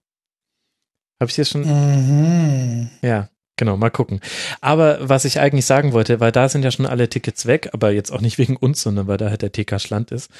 Habe 1.20 1.30
ich 1.30 1.36
dir 1.36 1.46
schon 1.46 1.62
Mhm. 1.64 2.90
ja, 3.02 3.30
genau, 3.58 3.76
mal 3.76 3.90
gucken. 3.90 4.22
Aber 4.62 4.98
was 5.10 5.26
ich 5.26 5.40
eigentlich 5.40 5.66
sagen 5.66 5.92
wollte, 5.92 6.20
weil 6.20 6.32
da 6.32 6.48
sind 6.48 6.64
ja 6.64 6.72
schon 6.72 6.86
alle 6.86 7.10
Tickets 7.10 7.46
weg, 7.46 7.70
aber 7.74 7.92
jetzt 7.92 8.12
auch 8.12 8.22
nicht 8.22 8.38
wegen 8.38 8.56
uns, 8.56 8.82
sondern 8.82 9.08
weil 9.08 9.18
da 9.18 9.30
halt 9.30 9.42
der 9.42 9.52
TK 9.52 9.80
Schland 9.80 10.12
ist. 10.12 10.32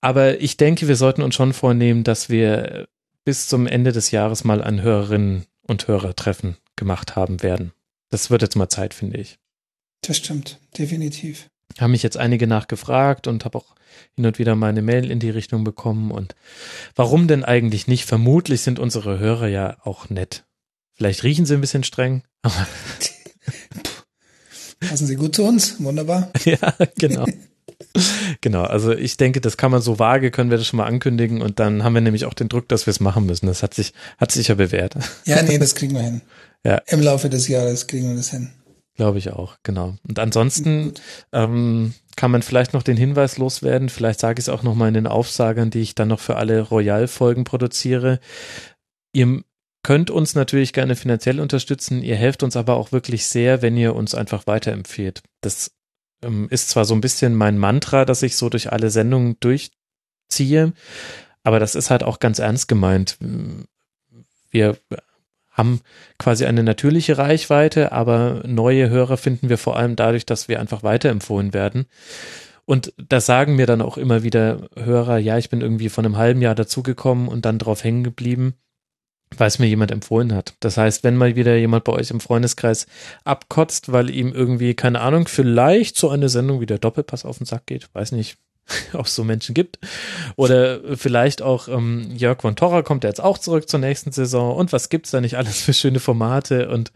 Aber 0.00 0.40
ich 0.40 0.56
denke, 0.56 0.86
wir 0.86 0.96
sollten 0.96 1.22
uns 1.22 1.34
schon 1.34 1.52
vornehmen, 1.52 2.04
dass 2.04 2.28
wir 2.28 2.86
bis 3.24 3.48
zum 3.48 3.66
Ende 3.66 3.92
des 3.92 4.10
Jahres 4.10 4.44
mal 4.44 4.62
ein 4.62 4.82
Hörerinnen 4.82 5.46
und 5.62 5.88
Hörertreffen 5.88 6.58
gemacht 6.76 7.16
haben 7.16 7.42
werden. 7.42 7.72
Das 8.10 8.30
wird 8.30 8.42
jetzt 8.42 8.56
mal 8.56 8.68
Zeit, 8.68 8.94
finde 8.94 9.18
ich. 9.18 9.38
Das 10.02 10.18
stimmt, 10.18 10.60
definitiv. 10.78 11.48
Haben 11.80 11.92
mich 11.92 12.02
jetzt 12.02 12.18
einige 12.18 12.46
nachgefragt 12.46 13.26
und 13.26 13.44
habe 13.44 13.58
auch 13.58 13.74
hin 14.14 14.26
und 14.26 14.38
wieder 14.38 14.54
mal 14.54 14.68
eine 14.68 14.82
Mail 14.82 15.10
in 15.10 15.20
die 15.20 15.30
Richtung 15.30 15.64
bekommen. 15.64 16.10
Und 16.10 16.34
warum 16.94 17.28
denn 17.28 17.44
eigentlich 17.44 17.86
nicht? 17.86 18.04
Vermutlich 18.04 18.60
sind 18.62 18.78
unsere 18.78 19.18
Hörer 19.18 19.48
ja 19.48 19.76
auch 19.84 20.10
nett. 20.10 20.44
Vielleicht 20.92 21.24
riechen 21.24 21.46
sie 21.46 21.54
ein 21.54 21.60
bisschen 21.60 21.84
streng, 21.84 22.22
aber 22.42 22.66
Passen 24.80 25.06
Sie 25.06 25.16
gut 25.16 25.34
zu 25.34 25.44
uns, 25.44 25.82
wunderbar. 25.82 26.30
Ja, 26.44 26.74
genau. 26.96 27.26
Genau, 28.40 28.62
also 28.62 28.92
ich 28.92 29.16
denke, 29.16 29.40
das 29.40 29.56
kann 29.56 29.70
man 29.70 29.80
so 29.80 29.98
vage, 29.98 30.30
können 30.30 30.50
wir 30.50 30.58
das 30.58 30.66
schon 30.66 30.76
mal 30.78 30.86
ankündigen 30.86 31.42
und 31.42 31.58
dann 31.60 31.84
haben 31.84 31.94
wir 31.94 32.00
nämlich 32.00 32.24
auch 32.24 32.34
den 32.34 32.48
Druck, 32.48 32.68
dass 32.68 32.86
wir 32.86 32.90
es 32.90 33.00
machen 33.00 33.26
müssen. 33.26 33.46
Das 33.46 33.62
hat 33.62 33.74
sich, 33.74 33.92
hat 34.18 34.32
sich 34.32 34.48
ja 34.48 34.54
bewährt. 34.54 34.94
Ja, 35.24 35.42
nee, 35.42 35.58
das 35.58 35.74
kriegen 35.74 35.94
wir 35.94 36.02
hin. 36.02 36.20
Ja. 36.64 36.82
Im 36.86 37.00
Laufe 37.00 37.30
des 37.30 37.48
Jahres 37.48 37.86
kriegen 37.86 38.08
wir 38.08 38.16
das 38.16 38.30
hin. 38.30 38.50
Glaube 38.96 39.18
ich 39.18 39.30
auch, 39.30 39.56
genau. 39.64 39.96
Und 40.06 40.18
ansonsten 40.20 40.94
ähm, 41.32 41.94
kann 42.16 42.30
man 42.30 42.42
vielleicht 42.42 42.74
noch 42.74 42.84
den 42.84 42.96
Hinweis 42.96 43.38
loswerden, 43.38 43.88
vielleicht 43.88 44.20
sage 44.20 44.38
ich 44.38 44.44
es 44.44 44.48
auch 44.48 44.62
noch 44.62 44.76
mal 44.76 44.88
in 44.88 44.94
den 44.94 45.08
Aufsagern, 45.08 45.70
die 45.70 45.80
ich 45.80 45.96
dann 45.96 46.08
noch 46.08 46.20
für 46.20 46.36
alle 46.36 46.60
Royal-Folgen 46.60 47.42
produziere. 47.42 48.20
Ihr 49.12 49.42
könnt 49.82 50.10
uns 50.10 50.36
natürlich 50.36 50.72
gerne 50.72 50.94
finanziell 50.94 51.40
unterstützen, 51.40 52.02
ihr 52.02 52.14
helft 52.14 52.44
uns 52.44 52.56
aber 52.56 52.76
auch 52.76 52.92
wirklich 52.92 53.26
sehr, 53.26 53.62
wenn 53.62 53.76
ihr 53.76 53.96
uns 53.96 54.14
einfach 54.14 54.46
weiterempfehlt. 54.46 55.22
Das 55.40 55.72
ähm, 56.22 56.46
ist 56.50 56.70
zwar 56.70 56.84
so 56.84 56.94
ein 56.94 57.00
bisschen 57.00 57.34
mein 57.34 57.58
Mantra, 57.58 58.04
dass 58.04 58.22
ich 58.22 58.36
so 58.36 58.48
durch 58.48 58.72
alle 58.72 58.90
Sendungen 58.90 59.36
durchziehe, 59.40 60.72
aber 61.42 61.58
das 61.58 61.74
ist 61.74 61.90
halt 61.90 62.04
auch 62.04 62.20
ganz 62.20 62.38
ernst 62.38 62.68
gemeint. 62.68 63.18
Wir 64.50 64.78
haben 65.54 65.80
quasi 66.18 66.44
eine 66.44 66.62
natürliche 66.62 67.16
Reichweite, 67.16 67.92
aber 67.92 68.42
neue 68.44 68.90
Hörer 68.90 69.16
finden 69.16 69.48
wir 69.48 69.56
vor 69.56 69.76
allem 69.76 69.96
dadurch, 69.96 70.26
dass 70.26 70.48
wir 70.48 70.60
einfach 70.60 70.82
weiterempfohlen 70.82 71.54
werden. 71.54 71.86
Und 72.66 72.92
das 72.96 73.26
sagen 73.26 73.56
mir 73.56 73.66
dann 73.66 73.82
auch 73.82 73.96
immer 73.96 74.22
wieder 74.22 74.68
Hörer, 74.76 75.18
ja, 75.18 75.38
ich 75.38 75.50
bin 75.50 75.60
irgendwie 75.60 75.88
von 75.88 76.04
einem 76.04 76.16
halben 76.16 76.42
Jahr 76.42 76.54
dazugekommen 76.54 77.28
und 77.28 77.44
dann 77.44 77.58
drauf 77.58 77.84
hängen 77.84 78.04
geblieben, 78.04 78.54
weil 79.36 79.48
es 79.48 79.58
mir 79.58 79.66
jemand 79.66 79.92
empfohlen 79.92 80.34
hat. 80.34 80.54
Das 80.60 80.76
heißt, 80.76 81.04
wenn 81.04 81.16
mal 81.16 81.36
wieder 81.36 81.56
jemand 81.56 81.84
bei 81.84 81.92
euch 81.92 82.10
im 82.10 82.20
Freundeskreis 82.20 82.86
abkotzt, 83.24 83.92
weil 83.92 84.10
ihm 84.10 84.32
irgendwie, 84.32 84.74
keine 84.74 85.00
Ahnung, 85.00 85.28
vielleicht 85.28 85.96
so 85.96 86.08
eine 86.08 86.28
Sendung 86.28 86.60
wie 86.60 86.66
der 86.66 86.78
Doppelpass 86.78 87.24
auf 87.24 87.38
den 87.38 87.46
Sack 87.46 87.66
geht, 87.66 87.88
weiß 87.92 88.12
nicht, 88.12 88.38
ob 88.92 89.06
es 89.06 89.14
so 89.14 89.24
Menschen 89.24 89.54
gibt. 89.54 89.78
Oder 90.36 90.96
vielleicht 90.96 91.42
auch 91.42 91.68
ähm, 91.68 92.10
Jörg 92.16 92.40
von 92.40 92.56
Torra 92.56 92.82
kommt 92.82 93.04
jetzt 93.04 93.22
auch 93.22 93.38
zurück 93.38 93.68
zur 93.68 93.80
nächsten 93.80 94.12
Saison. 94.12 94.56
Und 94.56 94.72
was 94.72 94.88
gibt's 94.88 95.10
da 95.10 95.20
nicht 95.20 95.36
alles 95.36 95.60
für 95.62 95.72
schöne 95.72 96.00
Formate? 96.00 96.68
Und 96.68 96.92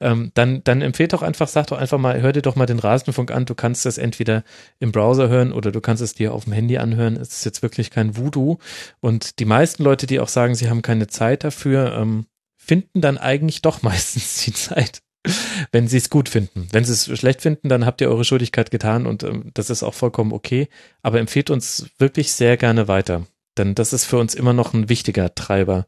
ähm, 0.00 0.30
dann, 0.34 0.62
dann 0.64 0.82
empfehlt 0.82 1.12
doch 1.12 1.22
einfach, 1.22 1.48
sag 1.48 1.68
doch 1.68 1.78
einfach 1.78 1.98
mal, 1.98 2.20
hör 2.20 2.32
dir 2.32 2.42
doch 2.42 2.56
mal 2.56 2.66
den 2.66 2.78
Rasenfunk 2.78 3.30
an, 3.30 3.46
du 3.46 3.54
kannst 3.54 3.86
das 3.86 3.98
entweder 3.98 4.44
im 4.78 4.92
Browser 4.92 5.28
hören 5.28 5.52
oder 5.52 5.72
du 5.72 5.80
kannst 5.80 6.02
es 6.02 6.14
dir 6.14 6.32
auf 6.34 6.44
dem 6.44 6.52
Handy 6.52 6.78
anhören. 6.78 7.16
Es 7.16 7.30
ist 7.30 7.44
jetzt 7.44 7.62
wirklich 7.62 7.90
kein 7.90 8.16
Voodoo. 8.16 8.58
Und 9.00 9.38
die 9.38 9.44
meisten 9.44 9.82
Leute, 9.82 10.06
die 10.06 10.20
auch 10.20 10.28
sagen, 10.28 10.54
sie 10.54 10.68
haben 10.68 10.82
keine 10.82 11.06
Zeit 11.06 11.44
dafür, 11.44 11.94
ähm, 11.94 12.26
finden 12.56 13.00
dann 13.00 13.18
eigentlich 13.18 13.62
doch 13.62 13.82
meistens 13.82 14.44
die 14.44 14.52
Zeit 14.52 15.00
wenn 15.72 15.88
sie 15.88 15.96
es 15.96 16.10
gut 16.10 16.28
finden. 16.28 16.68
Wenn 16.72 16.84
sie 16.84 16.92
es 16.92 17.18
schlecht 17.18 17.42
finden, 17.42 17.68
dann 17.68 17.86
habt 17.86 18.00
ihr 18.00 18.08
eure 18.08 18.24
Schuldigkeit 18.24 18.70
getan 18.70 19.06
und 19.06 19.22
ähm, 19.22 19.50
das 19.54 19.70
ist 19.70 19.82
auch 19.82 19.94
vollkommen 19.94 20.32
okay. 20.32 20.68
Aber 21.02 21.18
empfehlt 21.18 21.50
uns 21.50 21.86
wirklich 21.98 22.32
sehr 22.32 22.56
gerne 22.56 22.88
weiter, 22.88 23.26
denn 23.56 23.74
das 23.74 23.92
ist 23.92 24.04
für 24.04 24.18
uns 24.18 24.34
immer 24.34 24.52
noch 24.52 24.74
ein 24.74 24.88
wichtiger 24.88 25.34
Treiber 25.34 25.86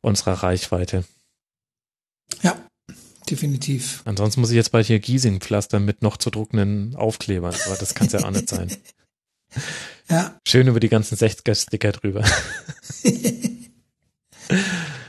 unserer 0.00 0.42
Reichweite. 0.42 1.04
Ja, 2.42 2.56
definitiv. 3.30 4.02
Ansonsten 4.04 4.40
muss 4.40 4.50
ich 4.50 4.56
jetzt 4.56 4.72
bald 4.72 4.86
hier 4.86 5.00
Giesing 5.00 5.40
pflastern 5.40 5.84
mit 5.84 6.02
noch 6.02 6.16
zu 6.16 6.30
druckenden 6.30 6.96
Aufklebern, 6.96 7.54
aber 7.66 7.76
das 7.76 7.94
kann 7.94 8.08
es 8.08 8.12
ja 8.12 8.24
auch 8.24 8.30
nicht 8.30 8.48
sein. 8.48 8.70
Ja, 10.08 10.38
Schön 10.46 10.68
über 10.68 10.78
die 10.78 10.88
ganzen 10.88 11.16
60er-Sticker 11.16 11.90
drüber. 11.92 12.24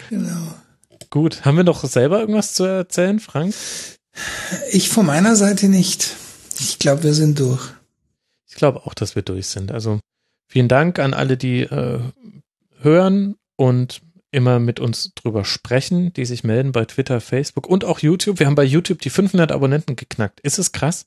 genau. 0.10 0.47
Gut, 1.09 1.45
haben 1.45 1.57
wir 1.57 1.63
noch 1.63 1.83
selber 1.83 2.19
irgendwas 2.19 2.53
zu 2.53 2.63
erzählen, 2.63 3.19
Frank? 3.19 3.53
Ich 4.72 4.90
von 4.90 5.06
meiner 5.06 5.35
Seite 5.35 5.69
nicht. 5.69 6.15
Ich 6.59 6.79
glaube, 6.79 7.03
wir 7.03 7.13
sind 7.13 7.40
durch. 7.40 7.61
Ich 8.47 8.56
glaube 8.56 8.85
auch, 8.85 8.93
dass 8.93 9.15
wir 9.15 9.22
durch 9.22 9.47
sind. 9.47 9.72
Also 9.72 9.99
vielen 10.47 10.67
Dank 10.67 10.99
an 10.99 11.13
alle, 11.13 11.38
die 11.38 11.61
äh, 11.61 11.99
hören 12.79 13.35
und 13.56 14.01
immer 14.31 14.59
mit 14.59 14.79
uns 14.79 15.13
drüber 15.15 15.45
sprechen, 15.45 16.11
die 16.13 16.25
sich 16.25 16.43
melden 16.43 16.72
bei 16.72 16.85
Twitter, 16.85 17.22
Facebook 17.22 17.67
und 17.67 17.85
auch 17.85 17.99
YouTube. 17.99 18.40
Wir 18.40 18.47
haben 18.47 18.56
bei 18.56 18.63
YouTube 18.63 19.01
die 19.01 19.09
500 19.09 19.51
Abonnenten 19.51 19.95
geknackt. 19.95 20.40
Ist 20.41 20.59
es 20.59 20.72
krass? 20.72 21.06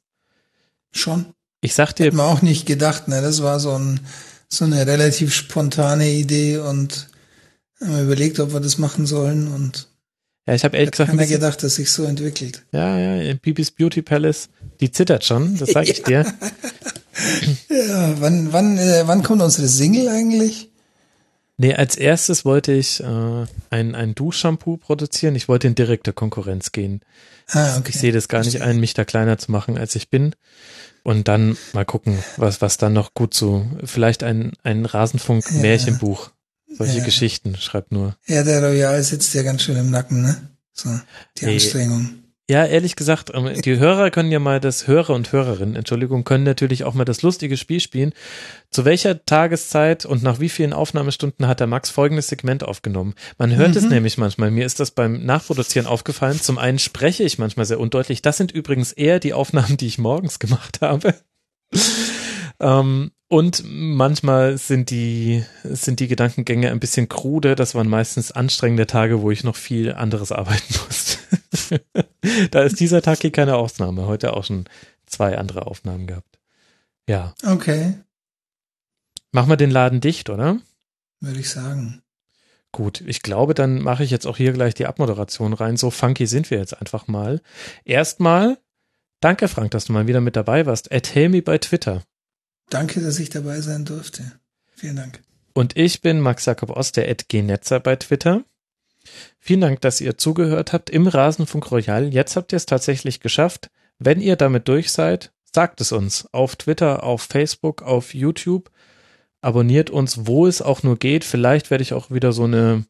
Schon. 0.93 1.27
Ich 1.61 1.75
sag 1.75 1.93
dir, 1.93 2.07
Hätten 2.07 2.17
wir 2.17 2.25
auch 2.25 2.43
nicht 2.43 2.67
gedacht, 2.67 3.09
ne? 3.09 3.21
Das 3.21 3.43
war 3.43 3.61
so, 3.61 3.73
ein, 3.73 4.01
so 4.49 4.65
eine 4.65 4.87
relativ 4.87 5.35
spontane 5.35 6.09
Idee 6.09 6.59
und 6.59 7.09
haben 7.81 8.03
überlegt, 8.03 8.41
ob 8.41 8.53
wir 8.53 8.61
das 8.61 8.79
machen 8.79 9.07
sollen 9.07 9.49
und 9.49 9.90
ja, 10.47 10.55
ich 10.55 10.65
habe 10.65 10.77
ehrlich 10.77 10.89
hat 10.89 10.93
gesagt, 10.93 11.11
ein 11.11 11.17
keiner 11.19 11.29
gedacht, 11.29 11.63
dass 11.63 11.77
sich 11.77 11.91
so 11.91 12.05
entwickelt. 12.05 12.65
ja, 12.73 12.99
ja, 12.99 13.35
Bibis 13.35 13.71
Beauty 13.71 14.03
Palace, 14.03 14.49
die 14.81 14.91
zittert 14.91 15.25
schon, 15.25 15.57
das 15.59 15.71
sage 15.71 15.91
ich 15.91 16.03
dir. 16.05 16.25
Ja, 17.69 18.21
wann, 18.21 18.53
wann, 18.53 18.79
äh, 18.79 19.03
wann 19.07 19.23
kommt 19.23 19.43
unsere 19.43 19.69
Single 19.69 20.09
eigentlich? 20.09 20.71
Nee, 21.61 21.75
als 21.75 21.97
erstes 21.97 22.47
wollte 22.47 22.73
ich 22.73 23.01
äh, 23.01 23.47
ein, 23.69 23.95
ein 23.95 24.15
Duschshampoo 24.15 24.79
produzieren. 24.79 25.35
Ich 25.35 25.47
wollte 25.47 25.67
in 25.67 25.75
direkte 25.75 26.15
Konkurrenz 26.15 26.73
gehen. 26.73 27.03
Ah, 27.49 27.77
okay. 27.77 27.91
Ich 27.91 27.99
sehe 27.99 28.13
das 28.13 28.29
gar 28.29 28.43
nicht 28.43 28.63
ein, 28.63 28.81
mich 28.81 28.95
da 28.95 29.05
kleiner 29.05 29.37
zu 29.37 29.53
machen, 29.53 29.77
als 29.77 29.95
ich 29.95 30.09
bin. 30.09 30.35
Und 31.03 31.29
dann 31.29 31.59
mal 31.75 31.85
gucken, 31.85 32.19
was, 32.39 32.63
was 32.63 32.79
dann 32.79 32.95
noch 32.95 33.13
gut 33.13 33.35
so, 33.35 33.67
vielleicht 33.85 34.23
ein, 34.23 34.53
ein 34.63 34.87
Rasenfunk-Märchenbuch. 34.87 36.31
Solche 36.71 36.99
Ja. 36.99 37.05
Geschichten, 37.05 37.57
schreibt 37.57 37.93
nur. 37.93 38.17
Ja, 38.27 38.43
der 38.45 38.63
Royal 38.65 39.03
sitzt 39.03 39.35
ja 39.35 39.43
ganz 39.43 39.63
schön 39.63 39.77
im 39.77 39.91
Nacken, 39.91 40.23
ne? 40.23 40.37
So, 40.73 40.89
die 41.39 41.47
Nee. 41.47 41.55
Anstrengung. 41.55 42.11
Ja, 42.49 42.65
ehrlich 42.67 42.97
gesagt, 42.97 43.31
ähm, 43.33 43.63
die 43.63 43.79
Hörer 43.79 44.11
können 44.11 44.33
ja 44.33 44.41
mal 44.41 44.59
das, 44.59 44.89
Hörer 44.89 45.11
und 45.15 45.31
Hörerinnen, 45.31 45.77
Entschuldigung, 45.77 46.25
können 46.25 46.43
natürlich 46.43 46.83
auch 46.83 46.95
mal 46.95 47.05
das 47.05 47.23
lustige 47.23 47.57
Spiel 47.57 47.79
spielen. 47.79 48.13
Zu 48.71 48.85
welcher 48.85 49.25
Tageszeit 49.25 50.05
und 50.05 50.25
nach 50.25 50.41
wie 50.41 50.49
vielen 50.49 50.73
Aufnahmestunden 50.73 51.47
hat 51.47 51.61
der 51.61 51.69
Max 51.69 51.91
folgendes 51.91 52.27
Segment 52.27 52.65
aufgenommen? 52.65 53.15
Man 53.39 53.55
hört 53.55 53.77
es 53.77 53.85
nämlich 53.89 54.19
manchmal. 54.19 54.51
Mir 54.51 54.67
ist 54.67 54.81
das 54.81 54.91
beim 54.91 55.25
Nachproduzieren 55.25 55.87
aufgefallen. 55.87 56.41
Zum 56.41 56.59
einen 56.59 56.81
spreche 56.81 57.23
ich 57.23 57.39
manchmal 57.39 57.67
sehr 57.67 57.79
undeutlich. 57.79 58.21
Das 58.21 58.37
sind 58.37 58.51
übrigens 58.51 58.91
eher 58.91 59.21
die 59.21 59.33
Aufnahmen, 59.33 59.77
die 59.77 59.87
ich 59.87 59.99
morgens 59.99 60.39
gemacht 60.41 60.81
habe. 60.81 61.15
Ähm, 62.63 63.11
und 63.31 63.63
manchmal 63.65 64.59
sind 64.59 64.91
die, 64.91 65.45
sind 65.63 66.01
die 66.01 66.09
Gedankengänge 66.09 66.71
ein 66.71 66.81
bisschen 66.81 67.09
krude. 67.09 67.55
Das 67.55 67.77
waren 67.77 67.89
meistens 67.89 68.33
anstrengende 68.33 68.89
Tage, 68.89 69.23
wo 69.23 69.31
ich 69.31 69.45
noch 69.45 69.55
viel 69.55 69.93
anderes 69.93 70.33
arbeiten 70.33 70.75
musste. 70.85 71.81
da 72.51 72.63
ist 72.63 72.81
dieser 72.81 73.03
Tag 73.03 73.21
hier 73.21 73.31
keine 73.31 73.55
Ausnahme. 73.55 74.07
Heute 74.07 74.35
auch 74.35 74.43
schon 74.43 74.65
zwei 75.07 75.39
andere 75.39 75.67
Aufnahmen 75.67 76.09
gehabt. 76.09 76.41
Ja. 77.09 77.33
Okay. 77.47 77.95
Machen 79.31 79.49
wir 79.49 79.57
den 79.57 79.71
Laden 79.71 80.01
dicht, 80.01 80.29
oder? 80.29 80.59
würde 81.21 81.39
ich 81.39 81.51
sagen. 81.51 82.03
Gut, 82.73 83.01
ich 83.07 83.23
glaube, 83.23 83.55
dann 83.55 83.81
mache 83.81 84.03
ich 84.03 84.11
jetzt 84.11 84.27
auch 84.27 84.39
hier 84.39 84.53
gleich 84.53 84.75
die 84.75 84.87
Abmoderation 84.87 85.53
rein. 85.53 85.77
So 85.77 85.91
funky 85.91 86.27
sind 86.27 86.51
wir 86.51 86.59
jetzt 86.59 86.81
einfach 86.81 87.07
mal. 87.07 87.43
Erstmal, 87.85 88.59
danke 89.21 89.47
Frank, 89.47 89.71
dass 89.71 89.85
du 89.85 89.93
mal 89.93 90.09
wieder 90.09 90.21
mit 90.21 90.35
dabei 90.35 90.67
warst. 90.67 90.91
At 90.91 91.15
Helmi 91.15 91.43
bei 91.43 91.59
Twitter. 91.59 92.03
Danke, 92.71 93.01
dass 93.01 93.19
ich 93.19 93.31
dabei 93.31 93.61
sein 93.61 93.85
durfte. 93.85 94.33
Vielen 94.75 94.97
Dank. 94.97 95.21
Und 95.53 95.77
ich 95.77 96.01
bin 96.01 96.21
Max 96.21 96.47
Jakob 96.47 96.71
Ost, 96.71 96.97
der 96.97 97.09
Ed 97.09 97.29
Genetzer 97.29 97.81
bei 97.81 97.97
Twitter. 97.97 98.45
Vielen 99.39 99.61
Dank, 99.61 99.81
dass 99.81 100.01
ihr 100.01 100.17
zugehört 100.17 100.73
habt 100.73 100.89
im 100.91 101.07
Rasenfunk 101.07 101.71
Royal. 101.71 102.13
Jetzt 102.13 102.37
habt 102.37 102.53
ihr 102.53 102.57
es 102.57 102.67
tatsächlich 102.67 103.21
geschafft. 103.21 103.71
Wenn 103.99 104.21
ihr 104.21 104.37
damit 104.37 104.69
durch 104.69 104.93
seid, 104.93 105.33
sagt 105.53 105.81
es 105.81 105.93
uns 105.93 106.29
auf 106.33 106.57
Twitter, 106.57 107.03
auf 107.03 107.23
Facebook, 107.23 107.83
auf 107.83 108.15
YouTube. 108.15 108.71
Abonniert 109.41 109.91
uns, 109.91 110.27
wo 110.27 110.47
es 110.47 110.63
auch 110.63 110.83
nur 110.83 110.99
geht. 110.99 111.25
Vielleicht 111.25 111.71
werde 111.71 111.83
ich 111.83 111.93
auch 111.93 112.11
wieder 112.11 112.33
so 112.33 112.45
eine 112.45 112.85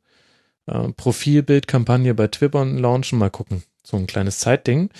äh, 0.66 0.88
Profilbildkampagne 0.92 2.14
bei 2.14 2.28
Twibbon 2.28 2.76
launchen. 2.76 3.18
Mal 3.18 3.30
gucken. 3.30 3.62
So 3.82 3.96
ein 3.96 4.06
kleines 4.06 4.38
Zeitding. 4.38 4.90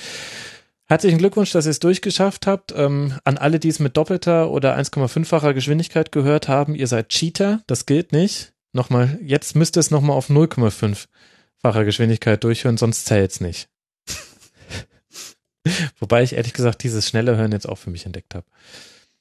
Herzlichen 0.90 1.18
Glückwunsch, 1.18 1.52
dass 1.52 1.66
ihr 1.66 1.70
es 1.70 1.78
durchgeschafft 1.78 2.48
habt. 2.48 2.74
Ähm, 2.76 3.16
an 3.22 3.38
alle, 3.38 3.60
die 3.60 3.68
es 3.68 3.78
mit 3.78 3.96
doppelter 3.96 4.50
oder 4.50 4.76
1,5-facher 4.76 5.54
Geschwindigkeit 5.54 6.10
gehört 6.10 6.48
haben, 6.48 6.74
ihr 6.74 6.88
seid 6.88 7.10
Cheater. 7.10 7.62
Das 7.68 7.86
gilt 7.86 8.10
nicht. 8.10 8.54
Nochmal, 8.72 9.16
jetzt 9.22 9.54
müsst 9.54 9.76
ihr 9.76 9.80
es 9.80 9.92
nochmal 9.92 10.16
auf 10.16 10.30
0,5-facher 10.30 11.84
Geschwindigkeit 11.84 12.42
durchhören, 12.42 12.76
sonst 12.76 13.06
zählt 13.06 13.30
es 13.30 13.40
nicht. 13.40 13.68
Wobei 16.00 16.24
ich 16.24 16.32
ehrlich 16.32 16.54
gesagt 16.54 16.82
dieses 16.82 17.08
schnelle 17.08 17.36
Hören 17.36 17.52
jetzt 17.52 17.68
auch 17.68 17.78
für 17.78 17.90
mich 17.90 18.04
entdeckt 18.04 18.34
habe. 18.34 18.46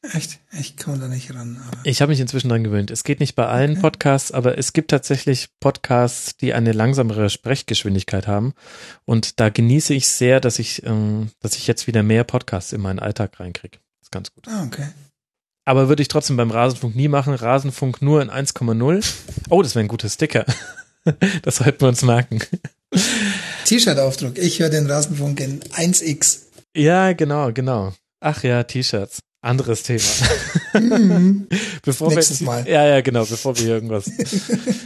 Echt? 0.01 0.39
Ich 0.57 0.77
komme 0.77 0.97
da 0.97 1.07
nicht 1.09 1.33
ran. 1.35 1.61
Ich 1.83 2.01
habe 2.01 2.11
mich 2.11 2.21
inzwischen 2.21 2.47
dran 2.47 2.63
gewöhnt. 2.63 2.89
Es 2.89 3.03
geht 3.03 3.19
nicht 3.19 3.35
bei 3.35 3.47
allen 3.47 3.71
Okay. 3.71 3.81
Podcasts, 3.81 4.31
aber 4.31 4.57
es 4.57 4.71
gibt 4.71 4.91
tatsächlich 4.91 5.49
Podcasts, 5.59 6.37
die 6.37 6.53
eine 6.53 6.71
langsamere 6.71 7.29
Sprechgeschwindigkeit 7.29 8.25
haben. 8.25 8.53
Und 9.05 9.41
da 9.41 9.49
genieße 9.49 9.93
ich 9.93 10.07
sehr, 10.07 10.39
dass 10.39 10.57
ich, 10.57 10.85
ähm, 10.85 11.31
dass 11.41 11.55
ich 11.57 11.67
jetzt 11.67 11.85
wieder 11.87 12.01
mehr 12.01 12.23
Podcasts 12.23 12.71
in 12.71 12.79
meinen 12.79 12.99
Alltag 12.99 13.39
reinkriege. 13.41 13.77
ist 14.01 14.11
ganz 14.11 14.33
gut. 14.33 14.47
ah, 14.47 14.63
okay. 14.65 14.87
Aber 15.65 15.89
würde 15.89 16.01
ich 16.01 16.07
trotzdem 16.07 16.37
beim 16.37 16.49
Rasenfunk 16.49 16.95
nie 16.95 17.09
machen. 17.09 17.35
Rasenfunk 17.35 18.01
nur 18.01 18.21
in 18.21 18.29
1,0. 18.31 19.13
Oh, 19.49 19.61
das 19.61 19.75
wäre 19.75 19.83
ein 19.85 19.89
guter 19.89 20.09
Sticker. 20.09 20.45
Das 21.43 21.55
sollten 21.55 21.81
wir 21.81 21.87
uns 21.87 22.01
merken. 22.03 22.39
T-Shirt-Aufdruck. 23.65 24.37
Ich 24.37 24.59
höre 24.59 24.69
den 24.69 24.85
Rasenfunk 24.89 25.39
in 25.39 25.61
1x. 25.61 26.41
Ja, 26.75 27.13
genau, 27.13 27.51
genau. 27.53 27.93
Ach 28.19 28.43
ja, 28.43 28.63
T-Shirts. 28.63 29.19
Anderes 29.41 29.83
Thema. 29.83 30.03
bevor 31.83 32.13
Nächstes 32.13 32.41
wir, 32.41 32.45
Mal. 32.45 32.67
Ja, 32.67 32.85
ja, 32.85 33.01
genau, 33.01 33.23
bevor 33.23 33.55
wir 33.57 33.63
hier 33.63 33.73
irgendwas. 33.75 34.11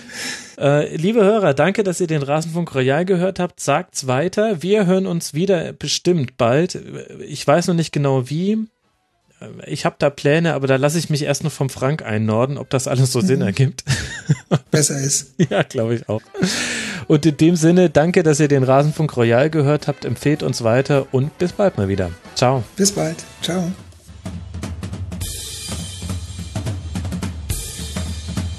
äh, 0.59 0.95
liebe 0.95 1.23
Hörer, 1.23 1.55
danke, 1.55 1.83
dass 1.83 1.99
ihr 1.99 2.07
den 2.07 2.21
Rasenfunk 2.21 2.75
Royal 2.75 3.03
gehört 3.03 3.39
habt. 3.39 3.59
Sagt's 3.59 4.05
weiter. 4.05 4.61
Wir 4.61 4.85
hören 4.85 5.07
uns 5.07 5.33
wieder 5.33 5.73
bestimmt 5.73 6.37
bald. 6.37 6.79
Ich 7.27 7.45
weiß 7.47 7.67
noch 7.67 7.73
nicht 7.73 7.91
genau 7.91 8.29
wie. 8.29 8.67
Ich 9.65 9.85
habe 9.85 9.95
da 9.97 10.09
Pläne, 10.09 10.53
aber 10.53 10.67
da 10.67 10.75
lasse 10.75 10.99
ich 10.99 11.09
mich 11.09 11.23
erst 11.23 11.43
noch 11.43 11.51
vom 11.51 11.69
Frank 11.69 12.03
einnorden, 12.03 12.57
ob 12.57 12.69
das 12.69 12.87
alles 12.87 13.11
so 13.11 13.21
Sinn 13.21 13.41
ergibt. 13.41 13.83
Besser 14.71 14.99
ist. 14.99 15.33
Ja, 15.49 15.63
glaube 15.63 15.95
ich 15.95 16.07
auch. 16.07 16.21
Und 17.07 17.25
in 17.25 17.37
dem 17.37 17.55
Sinne, 17.55 17.89
danke, 17.89 18.23
dass 18.23 18.39
ihr 18.39 18.47
den 18.47 18.63
Rasenfunk 18.63 19.17
Royal 19.17 19.49
gehört 19.49 19.87
habt. 19.87 20.05
Empfehlt 20.05 20.43
uns 20.43 20.63
weiter 20.63 21.07
und 21.11 21.37
bis 21.39 21.53
bald 21.53 21.77
mal 21.77 21.89
wieder. 21.89 22.11
Ciao. 22.35 22.63
Bis 22.77 22.91
bald. 22.91 23.17
Ciao. 23.41 23.71